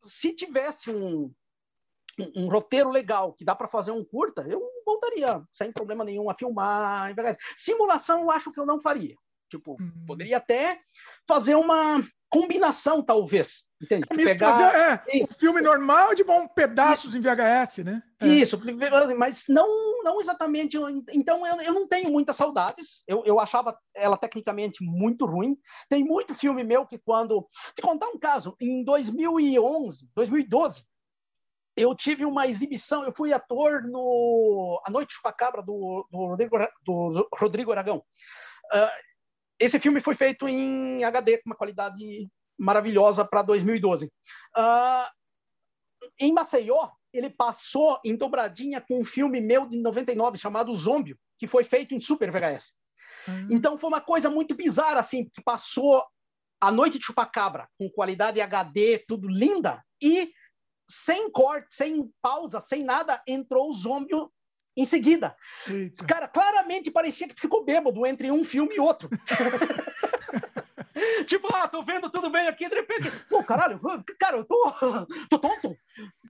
se 0.04 0.34
tivesse 0.34 0.90
um, 0.90 1.32
um, 2.20 2.44
um, 2.44 2.50
roteiro 2.50 2.90
legal 2.90 3.34
que 3.34 3.46
dá 3.46 3.56
para 3.56 3.68
fazer 3.68 3.92
um 3.92 4.04
curta, 4.04 4.46
eu 4.50 4.62
voltaria 4.86 5.42
sem 5.52 5.72
problema 5.72 6.04
nenhum 6.04 6.30
a 6.30 6.36
filmar. 6.36 7.14
Simulação 7.56 8.22
eu 8.22 8.32
acho 8.32 8.52
que 8.52 8.60
eu 8.60 8.66
não 8.66 8.80
faria. 8.80 9.16
Tipo, 9.50 9.78
uhum. 9.80 10.06
poderia 10.08 10.38
até 10.38 10.80
fazer 11.28 11.56
uma 11.56 12.04
combinação, 12.34 13.04
talvez. 13.04 13.66
Entende? 13.80 14.08
Pegar... 14.08 14.52
Fazer, 14.52 14.64
é, 14.64 15.24
um 15.24 15.28
filme 15.28 15.62
normal 15.62 16.16
de 16.16 16.24
bom 16.24 16.48
pedaços 16.48 17.14
Isso. 17.14 17.18
em 17.18 17.22
VHS, 17.22 17.78
né? 17.86 18.02
É. 18.20 18.28
Isso, 18.28 18.60
mas 19.16 19.44
não, 19.48 20.02
não 20.04 20.20
exatamente. 20.20 20.76
Então, 21.12 21.46
eu, 21.46 21.62
eu 21.62 21.74
não 21.74 21.88
tenho 21.88 22.10
muitas 22.10 22.36
saudades. 22.36 23.04
Eu, 23.08 23.22
eu 23.26 23.40
achava 23.40 23.78
ela 23.96 24.18
tecnicamente 24.18 24.84
muito 24.84 25.28
ruim. 25.28 25.56
Tem 25.88 26.04
muito 26.04 26.34
filme 26.34 26.64
meu 26.64 26.88
que, 26.88 26.98
quando. 26.98 27.48
Te 27.76 27.84
contar 27.84 28.08
um 28.08 28.18
caso, 28.18 28.56
em 28.60 28.84
2011, 28.84 30.10
2012, 30.16 30.84
eu 31.76 31.96
tive 31.96 32.26
uma 32.26 32.48
exibição, 32.48 33.04
eu 33.04 33.14
fui 33.16 33.34
ator 33.34 33.84
no 33.84 34.82
A 34.86 34.92
Noite 34.92 35.14
Chupacabra, 35.14 35.62
do, 35.62 36.08
do, 36.12 36.18
Rodrigo, 36.18 36.58
do 36.86 37.30
Rodrigo 37.34 37.72
Aragão. 37.72 37.98
Uh, 38.74 39.14
esse 39.60 39.80
filme 39.80 40.00
foi 40.00 40.16
feito 40.16 40.48
em 40.48 41.04
HD, 41.04 41.38
com 41.38 41.50
uma 41.50 41.56
qualidade 41.56 42.30
maravilhosa 42.58 43.26
para 43.26 43.42
2012. 43.42 44.06
Uh, 44.06 45.08
em 46.20 46.32
Maceió, 46.34 46.90
ele 47.12 47.30
passou 47.30 48.00
em 48.04 48.16
dobradinha 48.16 48.82
com 48.82 49.00
um 49.00 49.06
filme 49.06 49.42
meu 49.42 49.68
de 49.68 49.78
99 49.80 50.38
chamado 50.38 50.76
Zombie, 50.76 51.16
que 51.38 51.48
foi 51.48 51.64
feito 51.64 51.96
em 51.96 52.00
Super 52.00 52.32
VHS. 52.32 52.76
Uhum. 53.28 53.48
Então 53.52 53.78
foi 53.78 53.88
uma 53.88 54.02
coisa 54.02 54.30
muito 54.30 54.56
bizarra, 54.56 55.00
assim, 55.00 55.30
que 55.30 55.42
passou 55.42 56.04
a 56.60 56.72
noite 56.72 56.98
de 56.98 57.06
chupacabra, 57.06 57.68
com 57.78 57.90
qualidade 57.90 58.40
HD, 58.40 59.04
tudo 59.08 59.28
linda, 59.28 59.84
e 60.02 60.32
sem 60.90 61.32
corte, 61.32 61.68
sem 61.72 62.12
pausa, 62.22 62.60
sem 62.60 62.84
nada, 62.84 63.22
entrou 63.28 63.70
o 63.70 63.74
zombie 63.74 64.14
em 64.76 64.86
seguida. 64.86 65.36
Eita. 65.68 66.06
Cara, 66.06 66.28
claramente 66.28 66.92
parecia 66.92 67.28
que 67.28 67.36
tu 67.36 67.42
ficou 67.42 67.64
bêbado 67.64 68.06
entre 68.06 68.32
um 68.32 68.44
filme 68.44 68.76
e 68.76 68.80
outro. 68.80 69.10
tipo, 71.28 71.48
ah, 71.56 71.68
tô 71.68 71.84
vendo 71.84 72.10
tudo 72.10 72.30
bem 72.30 72.48
aqui, 72.48 72.68
de 72.68 72.76
repente, 72.76 73.10
pô, 73.30 73.44
caralho, 73.44 73.80
cara, 74.20 74.38
eu 74.38 74.46
tô, 74.46 74.74
tô 75.30 75.40
tonto? 75.40 75.76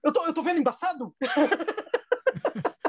Eu 0.04 0.12
tô, 0.12 0.26
eu 0.26 0.34
tô 0.34 0.42
vendo 0.42 0.60
embaçado? 0.60 1.16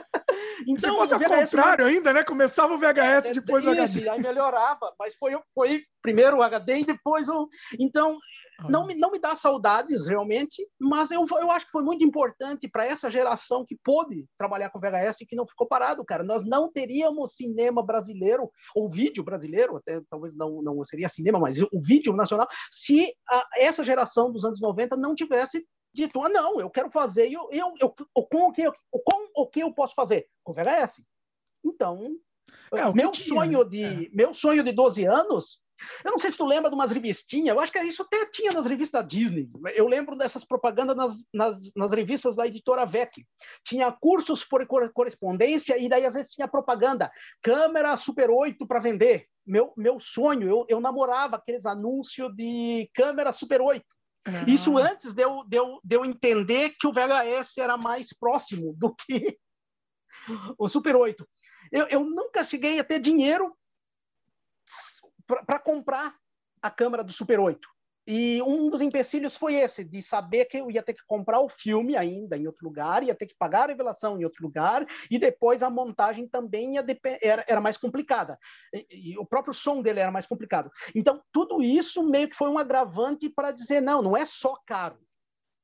Então, 0.66 0.92
Se 0.92 0.98
fosse 0.98 1.14
ao 1.14 1.20
contrário 1.20 1.84
ainda, 1.84 2.12
né? 2.12 2.24
Começava 2.24 2.74
o 2.74 2.78
VHS, 2.78 3.26
é, 3.26 3.34
depois 3.34 3.64
o 3.64 3.70
HD. 3.70 4.08
Aí 4.08 4.20
melhorava, 4.20 4.92
mas 4.98 5.14
foi, 5.14 5.32
foi 5.54 5.84
primeiro 6.02 6.38
o 6.38 6.42
HD 6.42 6.78
e 6.78 6.84
depois 6.84 7.28
o... 7.28 7.48
Então, 7.78 8.18
não 8.68 8.86
me, 8.86 8.94
não 8.94 9.10
me 9.10 9.18
dá 9.18 9.34
saudades 9.34 10.06
realmente, 10.06 10.66
mas 10.80 11.10
eu, 11.10 11.26
eu 11.38 11.50
acho 11.50 11.66
que 11.66 11.72
foi 11.72 11.82
muito 11.82 12.04
importante 12.04 12.68
para 12.68 12.86
essa 12.86 13.10
geração 13.10 13.64
que 13.64 13.76
pôde 13.82 14.26
trabalhar 14.38 14.70
com 14.70 14.80
VHS 14.80 15.20
e 15.20 15.26
que 15.26 15.36
não 15.36 15.46
ficou 15.46 15.66
parado, 15.66 16.04
cara. 16.04 16.22
Nós 16.22 16.44
não 16.44 16.70
teríamos 16.70 17.34
cinema 17.34 17.82
brasileiro, 17.82 18.50
ou 18.74 18.88
vídeo 18.88 19.24
brasileiro, 19.24 19.76
até 19.76 20.00
talvez 20.08 20.34
não, 20.34 20.62
não 20.62 20.84
seria 20.84 21.08
cinema, 21.08 21.38
mas 21.38 21.60
o 21.60 21.80
vídeo 21.80 22.12
nacional, 22.14 22.48
se 22.70 23.14
a, 23.28 23.44
essa 23.56 23.84
geração 23.84 24.30
dos 24.30 24.44
anos 24.44 24.60
90 24.60 24.96
não 24.96 25.14
tivesse 25.14 25.66
dito, 25.92 26.22
ah, 26.22 26.28
não, 26.28 26.60
eu 26.60 26.68
quero 26.70 26.90
fazer, 26.90 27.30
eu, 27.30 27.48
eu, 27.52 27.72
eu, 27.80 27.90
com, 27.90 28.48
o 28.48 28.52
que, 28.52 28.64
com 28.90 29.30
o 29.36 29.46
que 29.46 29.60
eu 29.60 29.72
posso 29.72 29.94
fazer? 29.94 30.26
Com 30.42 30.52
VHS. 30.52 31.02
Então, 31.64 32.18
é, 32.72 32.92
meu, 32.92 33.14
sonho 33.14 33.64
de, 33.64 34.06
é. 34.06 34.08
meu 34.12 34.34
sonho 34.34 34.62
de 34.62 34.72
12 34.72 35.04
anos 35.04 35.60
eu 36.04 36.10
não 36.10 36.18
sei 36.18 36.30
se 36.30 36.38
tu 36.38 36.46
lembra 36.46 36.70
de 36.70 36.74
umas 36.74 36.90
revistinhas, 36.90 37.54
eu 37.54 37.60
acho 37.60 37.72
que 37.72 37.78
isso 37.80 38.02
até 38.02 38.26
tinha 38.26 38.52
nas 38.52 38.66
revistas 38.66 39.02
da 39.02 39.06
Disney. 39.06 39.48
Eu 39.74 39.86
lembro 39.86 40.16
dessas 40.16 40.44
propagandas 40.44 40.96
nas, 40.96 41.16
nas, 41.32 41.72
nas 41.74 41.92
revistas 41.92 42.36
da 42.36 42.46
editora 42.46 42.84
VEC. 42.84 43.26
Tinha 43.64 43.90
cursos 43.92 44.44
por 44.44 44.66
correspondência 44.92 45.78
e 45.78 45.88
daí 45.88 46.04
às 46.04 46.14
vezes 46.14 46.32
tinha 46.32 46.48
propaganda. 46.48 47.10
Câmera 47.42 47.96
Super 47.96 48.30
8 48.30 48.66
para 48.66 48.80
vender. 48.80 49.26
Meu, 49.46 49.72
meu 49.76 50.00
sonho, 50.00 50.48
eu, 50.48 50.66
eu 50.68 50.80
namorava 50.80 51.36
aqueles 51.36 51.66
anúncios 51.66 52.34
de 52.34 52.90
câmera 52.94 53.32
Super 53.32 53.60
8. 53.60 53.84
Ah. 54.26 54.44
Isso 54.48 54.78
antes 54.78 55.12
de 55.12 55.22
eu, 55.22 55.44
de, 55.44 55.56
eu, 55.56 55.80
de 55.84 55.96
eu 55.96 56.04
entender 56.04 56.70
que 56.78 56.86
o 56.86 56.92
VHS 56.92 57.58
era 57.58 57.76
mais 57.76 58.08
próximo 58.12 58.74
do 58.76 58.94
que 58.94 59.38
o 60.58 60.66
Super 60.68 60.96
8. 60.96 61.26
Eu, 61.70 61.86
eu 61.88 62.00
nunca 62.04 62.42
cheguei 62.44 62.78
a 62.78 62.84
ter 62.84 62.98
dinheiro 62.98 63.54
para 65.26 65.58
comprar 65.58 66.14
a 66.62 66.70
câmera 66.70 67.04
do 67.04 67.12
Super 67.12 67.40
8. 67.40 67.68
E 68.06 68.42
um 68.42 68.68
dos 68.68 68.82
empecilhos 68.82 69.34
foi 69.34 69.54
esse, 69.54 69.82
de 69.82 70.02
saber 70.02 70.44
que 70.44 70.58
eu 70.58 70.70
ia 70.70 70.82
ter 70.82 70.92
que 70.92 71.02
comprar 71.06 71.40
o 71.40 71.48
filme 71.48 71.96
ainda 71.96 72.36
em 72.36 72.46
outro 72.46 72.62
lugar, 72.62 73.02
ia 73.02 73.14
ter 73.14 73.26
que 73.26 73.34
pagar 73.38 73.64
a 73.64 73.66
revelação 73.68 74.18
em 74.18 74.24
outro 74.24 74.42
lugar, 74.42 74.86
e 75.10 75.18
depois 75.18 75.62
a 75.62 75.70
montagem 75.70 76.28
também 76.28 76.74
era, 77.22 77.44
era 77.48 77.60
mais 77.62 77.78
complicada. 77.78 78.38
E, 78.74 79.12
e, 79.12 79.18
o 79.18 79.24
próprio 79.24 79.54
som 79.54 79.80
dele 79.80 80.00
era 80.00 80.12
mais 80.12 80.26
complicado. 80.26 80.70
Então, 80.94 81.22
tudo 81.32 81.62
isso 81.62 82.02
meio 82.02 82.28
que 82.28 82.36
foi 82.36 82.50
um 82.50 82.58
agravante 82.58 83.30
para 83.30 83.50
dizer: 83.50 83.80
não, 83.80 84.02
não 84.02 84.14
é 84.14 84.26
só 84.26 84.54
caro. 84.66 84.98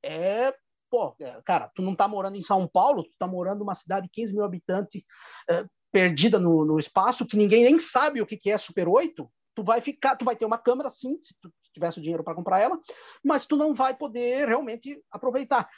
É 0.03 0.51
pô, 0.89 1.15
é, 1.21 1.41
cara, 1.45 1.71
tu 1.73 1.81
não 1.81 1.95
tá 1.95 2.05
morando 2.05 2.35
em 2.35 2.43
São 2.43 2.67
Paulo, 2.67 3.03
tu 3.03 3.15
tá 3.17 3.25
morando 3.25 3.59
numa 3.59 3.73
cidade 3.73 4.07
de 4.07 4.11
15 4.11 4.33
mil 4.33 4.43
habitantes 4.43 5.01
é, 5.49 5.65
perdida 5.89 6.37
no, 6.37 6.65
no, 6.65 6.77
espaço, 6.77 7.25
que 7.25 7.37
ninguém 7.37 7.63
nem 7.63 7.79
sabe 7.79 8.21
o 8.21 8.25
que, 8.25 8.35
que 8.35 8.51
é 8.51 8.57
Super 8.57 8.89
8, 8.89 9.31
tu 9.61 9.63
vai 9.63 9.79
ficar, 9.79 10.15
tu 10.15 10.25
vai 10.25 10.35
ter 10.35 10.45
uma 10.45 10.57
câmera 10.57 10.89
sim, 10.89 11.17
se 11.21 11.35
tu 11.39 11.53
tivesse 11.71 11.99
o 11.99 12.01
dinheiro 12.01 12.23
para 12.23 12.35
comprar 12.35 12.59
ela, 12.59 12.77
mas 13.23 13.45
tu 13.45 13.55
não 13.55 13.73
vai 13.73 13.95
poder 13.95 14.47
realmente 14.47 15.01
aproveitar. 15.11 15.69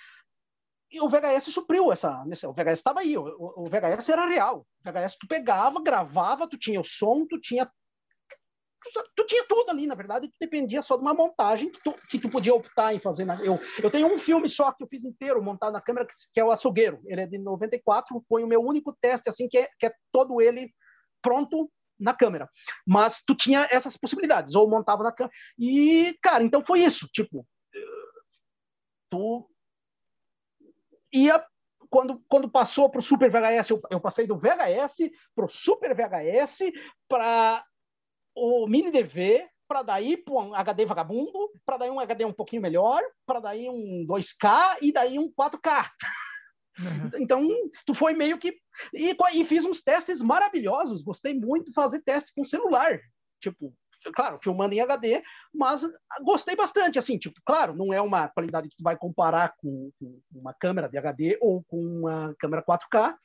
E 0.90 1.02
o 1.02 1.10
VHS 1.10 1.46
supriu 1.52 1.92
essa, 1.92 2.24
o 2.48 2.54
VHS 2.54 2.80
estava 2.80 3.02
aí, 3.02 3.18
o, 3.18 3.24
o, 3.58 3.66
VHS 3.68 4.10
era 4.10 4.26
real. 4.26 4.66
O 4.86 4.92
VHS 4.92 5.18
tu 5.20 5.28
pegava, 5.28 5.82
gravava, 5.82 6.48
tu 6.48 6.58
tinha 6.58 6.80
o 6.80 6.84
som, 6.84 7.26
tu 7.28 7.40
tinha 7.40 7.70
tu, 8.94 9.04
tu 9.16 9.26
tinha 9.26 9.46
tudo 9.48 9.70
ali, 9.70 9.88
na 9.88 9.96
verdade, 9.96 10.28
tu 10.28 10.36
dependia 10.40 10.82
só 10.82 10.96
de 10.96 11.02
uma 11.02 11.14
montagem 11.14 11.72
que 11.72 11.82
tu, 11.82 11.96
que 12.10 12.20
tu 12.20 12.30
podia 12.30 12.54
optar 12.54 12.94
em 12.94 13.00
fazer. 13.00 13.26
Na, 13.26 13.44
eu, 13.44 13.60
eu 13.82 13.90
tenho 13.90 14.14
um 14.14 14.20
filme 14.20 14.48
só 14.48 14.72
que 14.72 14.84
eu 14.84 14.88
fiz 14.88 15.04
inteiro, 15.04 15.42
montado 15.42 15.74
na 15.74 15.82
câmera, 15.82 16.06
que, 16.06 16.14
que 16.34 16.40
é 16.40 16.44
o 16.44 16.52
Açougueiro. 16.52 17.02
Ele 17.06 17.22
é 17.22 17.26
de 17.26 17.38
94, 17.38 18.24
foi 18.28 18.44
o 18.44 18.48
meu 18.48 18.62
único 18.62 18.96
teste, 19.02 19.30
assim, 19.30 19.48
que 19.48 19.58
é, 19.58 19.70
que 19.80 19.88
é 19.88 19.94
todo 20.12 20.42
ele 20.42 20.72
pronto 21.24 21.72
na 22.00 22.14
câmera. 22.14 22.50
Mas 22.86 23.22
tu 23.26 23.36
tinha 23.36 23.68
essas 23.72 23.98
possibilidades, 23.98 24.56
ou 24.56 24.70
montava 24.70 25.04
na 25.04 25.12
câmera. 25.12 25.36
E, 25.58 26.18
cara, 26.22 26.44
então 26.44 26.64
foi 26.64 26.82
isso. 26.82 27.08
Tipo, 27.12 27.48
tu 29.10 29.50
ia. 31.14 31.44
Quando, 31.90 32.24
quando 32.28 32.50
passou 32.50 32.90
para 32.90 32.98
o 32.98 33.04
Super 33.04 33.30
VHS, 33.30 33.70
eu, 33.70 33.82
eu 33.92 34.00
passei 34.00 34.26
do 34.26 34.36
VHS 34.36 35.12
para 35.36 35.46
o 35.46 35.48
Super 35.48 35.94
VHS, 35.94 36.72
para 37.08 37.64
o 38.36 38.66
Mini 38.68 38.90
DV, 38.90 39.48
para 39.68 39.84
daí 39.84 40.18
para 40.18 40.34
um 40.34 40.56
HD 40.56 40.86
vagabundo, 40.86 41.52
para 41.64 41.78
daí 41.78 41.92
um 41.92 42.00
HD 42.00 42.26
um 42.26 42.34
pouquinho 42.34 42.64
melhor, 42.64 43.04
para 43.28 43.40
daí 43.40 43.70
um 43.70 44.06
2K 44.08 44.78
e 44.82 44.92
daí 44.92 45.20
um 45.20 45.32
4K. 45.32 45.88
Uhum. 46.80 47.22
Então, 47.22 47.48
tu 47.86 47.94
foi 47.94 48.14
meio 48.14 48.38
que. 48.38 48.56
E, 48.94 49.16
e, 49.34 49.46
fiz 49.46 49.66
uns 49.66 49.82
testes 49.82 50.22
maravilhosos. 50.22 51.04
Gostei 51.04 51.34
muito 51.34 51.68
de 51.68 51.74
fazer 51.74 52.02
teste 52.02 52.32
com 52.36 52.44
celular. 52.44 53.00
Tipo, 53.42 53.74
claro, 54.12 54.40
filmando 54.42 54.74
em 54.74 54.82
HD, 54.82 55.22
mas 55.54 55.82
gostei 56.24 56.56
bastante, 56.56 57.00
assim, 57.00 57.18
tipo, 57.18 57.40
claro, 57.46 57.76
não 57.76 57.94
é 57.94 58.02
uma 58.02 58.28
qualidade 58.28 58.70
que 58.70 58.76
tu 58.76 58.84
vai 58.84 58.98
comparar 58.98 59.54
com, 59.58 59.92
com 60.00 60.22
uma 60.34 60.54
câmera 60.54 60.90
de 60.90 60.98
HD 60.98 61.38
ou 61.42 61.64
com 61.64 61.78
uma 61.78 62.36
câmera 62.40 62.64
4K, 62.64 63.16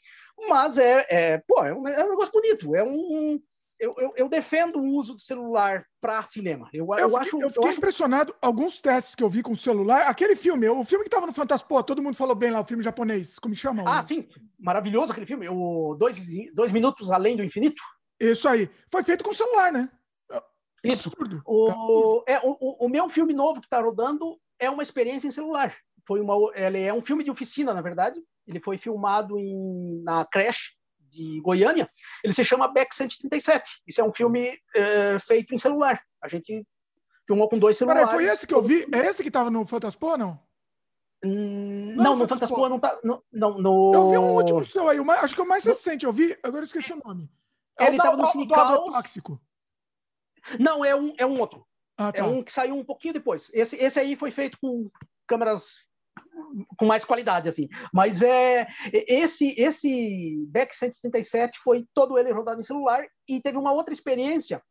mas 0.49 0.79
é, 0.79 1.07
é 1.09 1.43
pô, 1.47 1.65
é 1.65 1.75
um, 1.75 1.89
é 1.89 2.05
um 2.05 2.11
negócio 2.11 2.33
bonito, 2.33 2.77
é 2.77 2.85
um, 2.85 3.41
eu, 3.79 3.95
eu, 3.99 4.13
eu, 4.17 4.29
defendo 4.29 4.79
o 4.79 4.87
uso 4.97 5.15
do 5.15 5.21
celular 5.21 5.85
para 6.01 6.25
cinema. 6.27 6.69
Eu, 6.73 6.87
eu, 6.91 6.99
eu 6.99 7.09
fiquei, 7.11 7.23
acho, 7.23 7.43
eu 7.43 7.51
fiquei 7.51 7.69
acho... 7.71 7.79
impressionado. 7.79 8.35
Alguns 8.41 8.81
testes 8.81 9.15
que 9.15 9.23
eu 9.23 9.29
vi 9.29 9.43
com 9.43 9.53
o 9.53 9.57
celular. 9.57 10.03
Aquele 10.03 10.35
filme, 10.35 10.69
o 10.69 10.85
filme 10.85 11.05
que 11.05 11.09
estava 11.09 11.27
no 11.27 11.33
Fantaspo, 11.33 11.83
todo 11.83 12.03
mundo 12.03 12.17
falou 12.17 12.35
bem 12.35 12.51
lá, 12.51 12.61
o 12.61 12.67
filme 12.67 12.83
japonês. 12.83 13.39
Como 13.39 13.55
chama? 13.55 13.85
Ah, 13.87 14.03
sim. 14.03 14.29
Maravilhoso 14.59 15.13
aquele 15.13 15.27
filme. 15.27 15.49
O 15.49 15.95
Dois, 15.95 16.19
dois 16.53 16.73
Minutos 16.73 17.11
Além 17.11 17.37
do 17.37 17.45
Infinito. 17.45 17.81
Isso 18.19 18.49
aí. 18.49 18.69
Foi 18.91 19.05
feito 19.05 19.25
com 19.25 19.33
celular, 19.33 19.73
né? 19.73 19.89
Isso. 20.83 21.11
O, 21.45 22.23
é, 22.27 22.39
o, 22.43 22.87
o 22.87 22.89
meu 22.89 23.09
filme 23.09 23.33
novo 23.33 23.61
que 23.61 23.67
está 23.67 23.81
rodando 23.81 24.39
é 24.59 24.69
uma 24.71 24.83
experiência 24.83 25.29
em 25.29 25.33
celular. 25.33 25.77
Foi 26.07 26.21
uma, 26.21 26.35
ele 26.55 26.81
é 26.81 26.93
um 26.93 27.03
filme 27.03 27.23
de 27.23 27.31
oficina, 27.31 27.75
na 27.75 27.83
verdade. 27.83 28.21
Ele 28.47 28.61
foi 28.61 28.79
filmado 28.79 29.39
em, 29.39 30.03
na 30.03 30.25
creche 30.25 30.78
de 31.11 31.41
Goiânia, 31.41 31.91
ele 32.23 32.33
se 32.33 32.45
chama 32.45 32.69
Beck 32.69 32.95
137. 32.95 33.83
Isso 33.87 34.01
é 34.01 34.05
um 34.05 34.13
filme 34.13 34.59
é, 34.75 35.19
feito 35.19 35.55
em 35.55 35.59
celular. 35.59 36.03
A 36.23 36.29
gente 36.29 36.67
filmou 37.27 37.49
com 37.49 37.59
dois 37.59 37.77
celulares. 37.77 38.09
Peraí, 38.09 38.25
foi 38.25 38.33
esse 38.33 38.47
que 38.47 38.55
eu 38.55 38.63
vi? 38.63 38.87
É 38.93 39.07
esse 39.07 39.23
que 39.23 39.29
estava 39.29 39.51
no 39.51 39.65
Fantaspo, 39.67 40.17
não? 40.17 40.41
Hum, 41.25 41.95
não, 41.97 42.05
não, 42.05 42.17
no 42.17 42.29
Fantaspo 42.29 42.69
não 42.69 42.79
tá. 42.79 42.99
No, 43.03 43.25
não, 43.33 43.59
no... 43.59 43.95
Eu 43.95 44.11
vi 44.11 44.19
um 44.19 44.35
último 44.35 44.65
seu 44.65 44.89
aí, 44.89 44.99
acho 44.99 45.35
que 45.35 45.41
é 45.41 45.45
o 45.45 45.49
mais 45.49 45.65
recente, 45.65 46.07
eu 46.07 46.13
vi, 46.13 46.39
agora 46.43 46.63
eu 46.63 46.67
esqueci 46.67 46.93
o 46.93 47.01
nome. 47.05 47.31
É 47.79 47.87
ele 47.87 47.97
estava 47.97 48.17
no 48.17 48.27
Cinecaus. 48.27 48.95
Tóxico. 48.95 49.41
Não, 50.59 50.85
é 50.85 50.95
um, 50.95 51.15
é 51.19 51.27
um 51.27 51.39
outro. 51.39 51.67
Ah, 51.97 52.09
é 52.09 52.13
tá. 52.13 52.19
É 52.19 52.23
um 52.25 52.43
que 52.43 52.53
saiu 52.53 52.77
um 52.77 52.85
pouquinho 52.85 53.15
depois. 53.15 53.51
Esse, 53.53 53.77
esse 53.77 53.99
aí 53.99 54.17
foi 54.17 54.31
feito 54.31 54.57
com 54.61 54.89
câmeras 55.27 55.77
com 56.77 56.87
mais 56.87 57.05
qualidade, 57.05 57.49
assim. 57.49 57.69
Mas 57.93 58.23
é 58.23 58.67
esse 58.93 59.55
esse 59.59 60.45
Beck 60.49 60.75
137 60.75 61.59
foi 61.59 61.87
todo 61.95 62.19
ele 62.19 62.33
rodado 62.33 62.61
em 62.61 62.65
celular 62.65 63.05
e 63.29 63.41
teve 63.41 63.57
uma 63.57 63.73
outra 63.73 63.93
experiência 63.93 64.63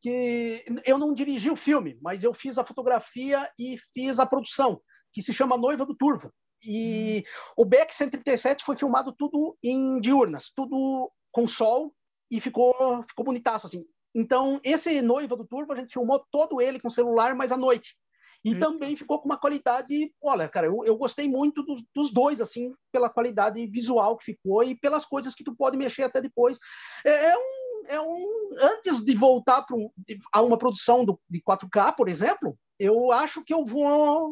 que 0.00 0.64
eu 0.84 0.98
não 0.98 1.14
dirigi 1.14 1.50
o 1.50 1.56
filme, 1.56 1.98
mas 2.02 2.22
eu 2.22 2.34
fiz 2.34 2.58
a 2.58 2.64
fotografia 2.64 3.50
e 3.58 3.78
fiz 3.94 4.18
a 4.18 4.26
produção, 4.26 4.78
que 5.12 5.22
se 5.22 5.32
chama 5.32 5.56
Noiva 5.56 5.86
do 5.86 5.94
Turvo. 5.94 6.30
E 6.62 7.24
hum. 7.56 7.62
o 7.62 7.64
Beck 7.64 7.94
137 7.94 8.64
foi 8.64 8.76
filmado 8.76 9.14
tudo 9.16 9.56
em 9.62 10.00
diurnas, 10.00 10.50
tudo 10.54 11.10
com 11.32 11.48
sol 11.48 11.94
e 12.30 12.40
ficou 12.40 13.02
ficou 13.08 13.24
bonitaço 13.24 13.66
assim. 13.66 13.86
Então, 14.14 14.60
esse 14.62 15.02
Noiva 15.02 15.36
do 15.36 15.46
Turvo 15.46 15.72
a 15.72 15.76
gente 15.76 15.92
filmou 15.92 16.24
todo 16.30 16.60
ele 16.60 16.78
com 16.78 16.88
celular, 16.88 17.34
mas 17.34 17.50
à 17.50 17.56
noite. 17.56 17.96
E 18.44 18.52
Eita. 18.52 18.66
também 18.66 18.94
ficou 18.94 19.18
com 19.18 19.26
uma 19.26 19.38
qualidade, 19.38 20.12
olha, 20.22 20.48
cara, 20.48 20.66
eu, 20.66 20.82
eu 20.84 20.96
gostei 20.96 21.26
muito 21.26 21.62
dos, 21.62 21.82
dos, 21.94 22.12
dois, 22.12 22.40
assim, 22.40 22.74
pela 22.92 23.08
qualidade 23.08 23.66
visual 23.66 24.16
que 24.18 24.26
ficou 24.26 24.62
e 24.62 24.74
pelas 24.74 25.04
coisas 25.04 25.34
que 25.34 25.42
tu 25.42 25.56
pode 25.56 25.78
mexer 25.78 26.02
até 26.02 26.20
depois. 26.20 26.58
É, 27.06 27.30
é 27.30 27.36
um, 27.36 27.82
é 27.88 28.00
um, 28.00 28.48
antes 28.60 29.02
de 29.02 29.14
voltar 29.14 29.64
um, 29.72 29.88
a 30.32 30.42
uma 30.42 30.58
produção 30.58 31.04
do, 31.04 31.18
de 31.28 31.40
4K, 31.40 31.96
por 31.96 32.08
exemplo, 32.08 32.58
eu 32.78 33.10
acho 33.12 33.42
que 33.42 33.54
eu 33.54 33.64
vou 33.64 34.30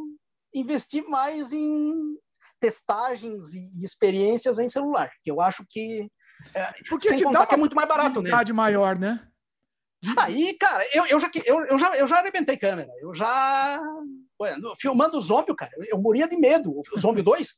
investir 0.54 1.08
mais 1.08 1.52
em 1.52 1.94
testagens 2.60 3.54
e 3.54 3.82
experiências 3.82 4.58
em 4.58 4.68
celular, 4.68 5.10
que 5.24 5.30
eu 5.30 5.40
acho 5.40 5.64
que 5.68 6.06
é, 6.54 6.72
Porque 6.88 7.08
sem 7.08 7.18
te 7.18 7.24
contar 7.24 7.40
dá 7.40 7.46
que 7.46 7.54
é 7.54 7.58
muito 7.58 7.76
mais 7.76 7.88
barato, 7.88 8.20
né? 8.20 8.30
maior, 8.52 8.98
né? 8.98 9.26
Aí, 10.18 10.56
cara, 10.58 10.84
eu, 10.92 11.06
eu, 11.06 11.20
já, 11.20 11.30
eu, 11.46 11.64
eu, 11.66 11.78
já, 11.78 11.96
eu 11.96 12.06
já 12.06 12.18
arrebentei 12.18 12.56
câmera. 12.56 12.90
Eu 13.00 13.14
já. 13.14 13.80
filmando 14.80 15.16
o 15.16 15.20
Zombie, 15.20 15.54
cara, 15.54 15.70
eu, 15.88 15.98
moria 15.98 16.26
de 16.26 16.36
medo. 16.36 16.72
O 16.72 16.98
Zombie 16.98 17.22
2, 17.22 17.48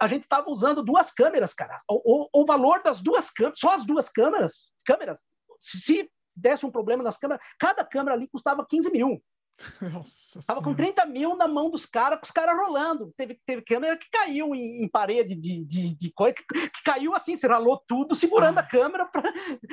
a 0.00 0.06
gente 0.06 0.28
tava 0.28 0.50
usando 0.50 0.84
duas 0.84 1.10
câmeras, 1.10 1.54
cara. 1.54 1.80
O, 1.90 2.24
o, 2.24 2.42
o 2.42 2.46
valor 2.46 2.82
das 2.82 3.00
duas 3.00 3.30
câmeras, 3.30 3.58
só 3.58 3.74
as 3.74 3.86
duas 3.86 4.08
câmeras, 4.10 4.70
câmeras, 4.84 5.24
se 5.58 6.10
desse 6.34 6.66
um 6.66 6.70
problema 6.70 7.02
nas 7.02 7.16
câmeras, 7.16 7.42
cada 7.58 7.82
câmera 7.84 8.14
ali 8.14 8.28
custava 8.28 8.66
15 8.68 8.90
mil. 8.90 9.22
Nossa 9.80 10.40
Tava 10.46 10.62
com 10.62 10.74
30 10.74 11.06
mil 11.06 11.36
na 11.36 11.48
mão 11.48 11.70
dos 11.70 11.86
caras, 11.86 12.18
com 12.18 12.26
os 12.26 12.30
caras 12.30 12.56
rolando. 12.56 13.12
Teve, 13.16 13.40
teve 13.46 13.62
câmera 13.62 13.96
que 13.96 14.06
caiu 14.10 14.54
em, 14.54 14.82
em 14.82 14.88
parede 14.88 15.34
de, 15.34 15.64
de, 15.64 15.96
de 15.96 16.12
coisa, 16.12 16.34
que, 16.34 16.44
que, 16.44 16.82
caiu 16.84 17.14
assim, 17.14 17.36
se 17.36 17.46
ralou 17.46 17.82
tudo, 17.86 18.14
segurando 18.14 18.58
ah. 18.58 18.60
a 18.60 18.66
câmera. 18.66 19.06
Pra, 19.06 19.22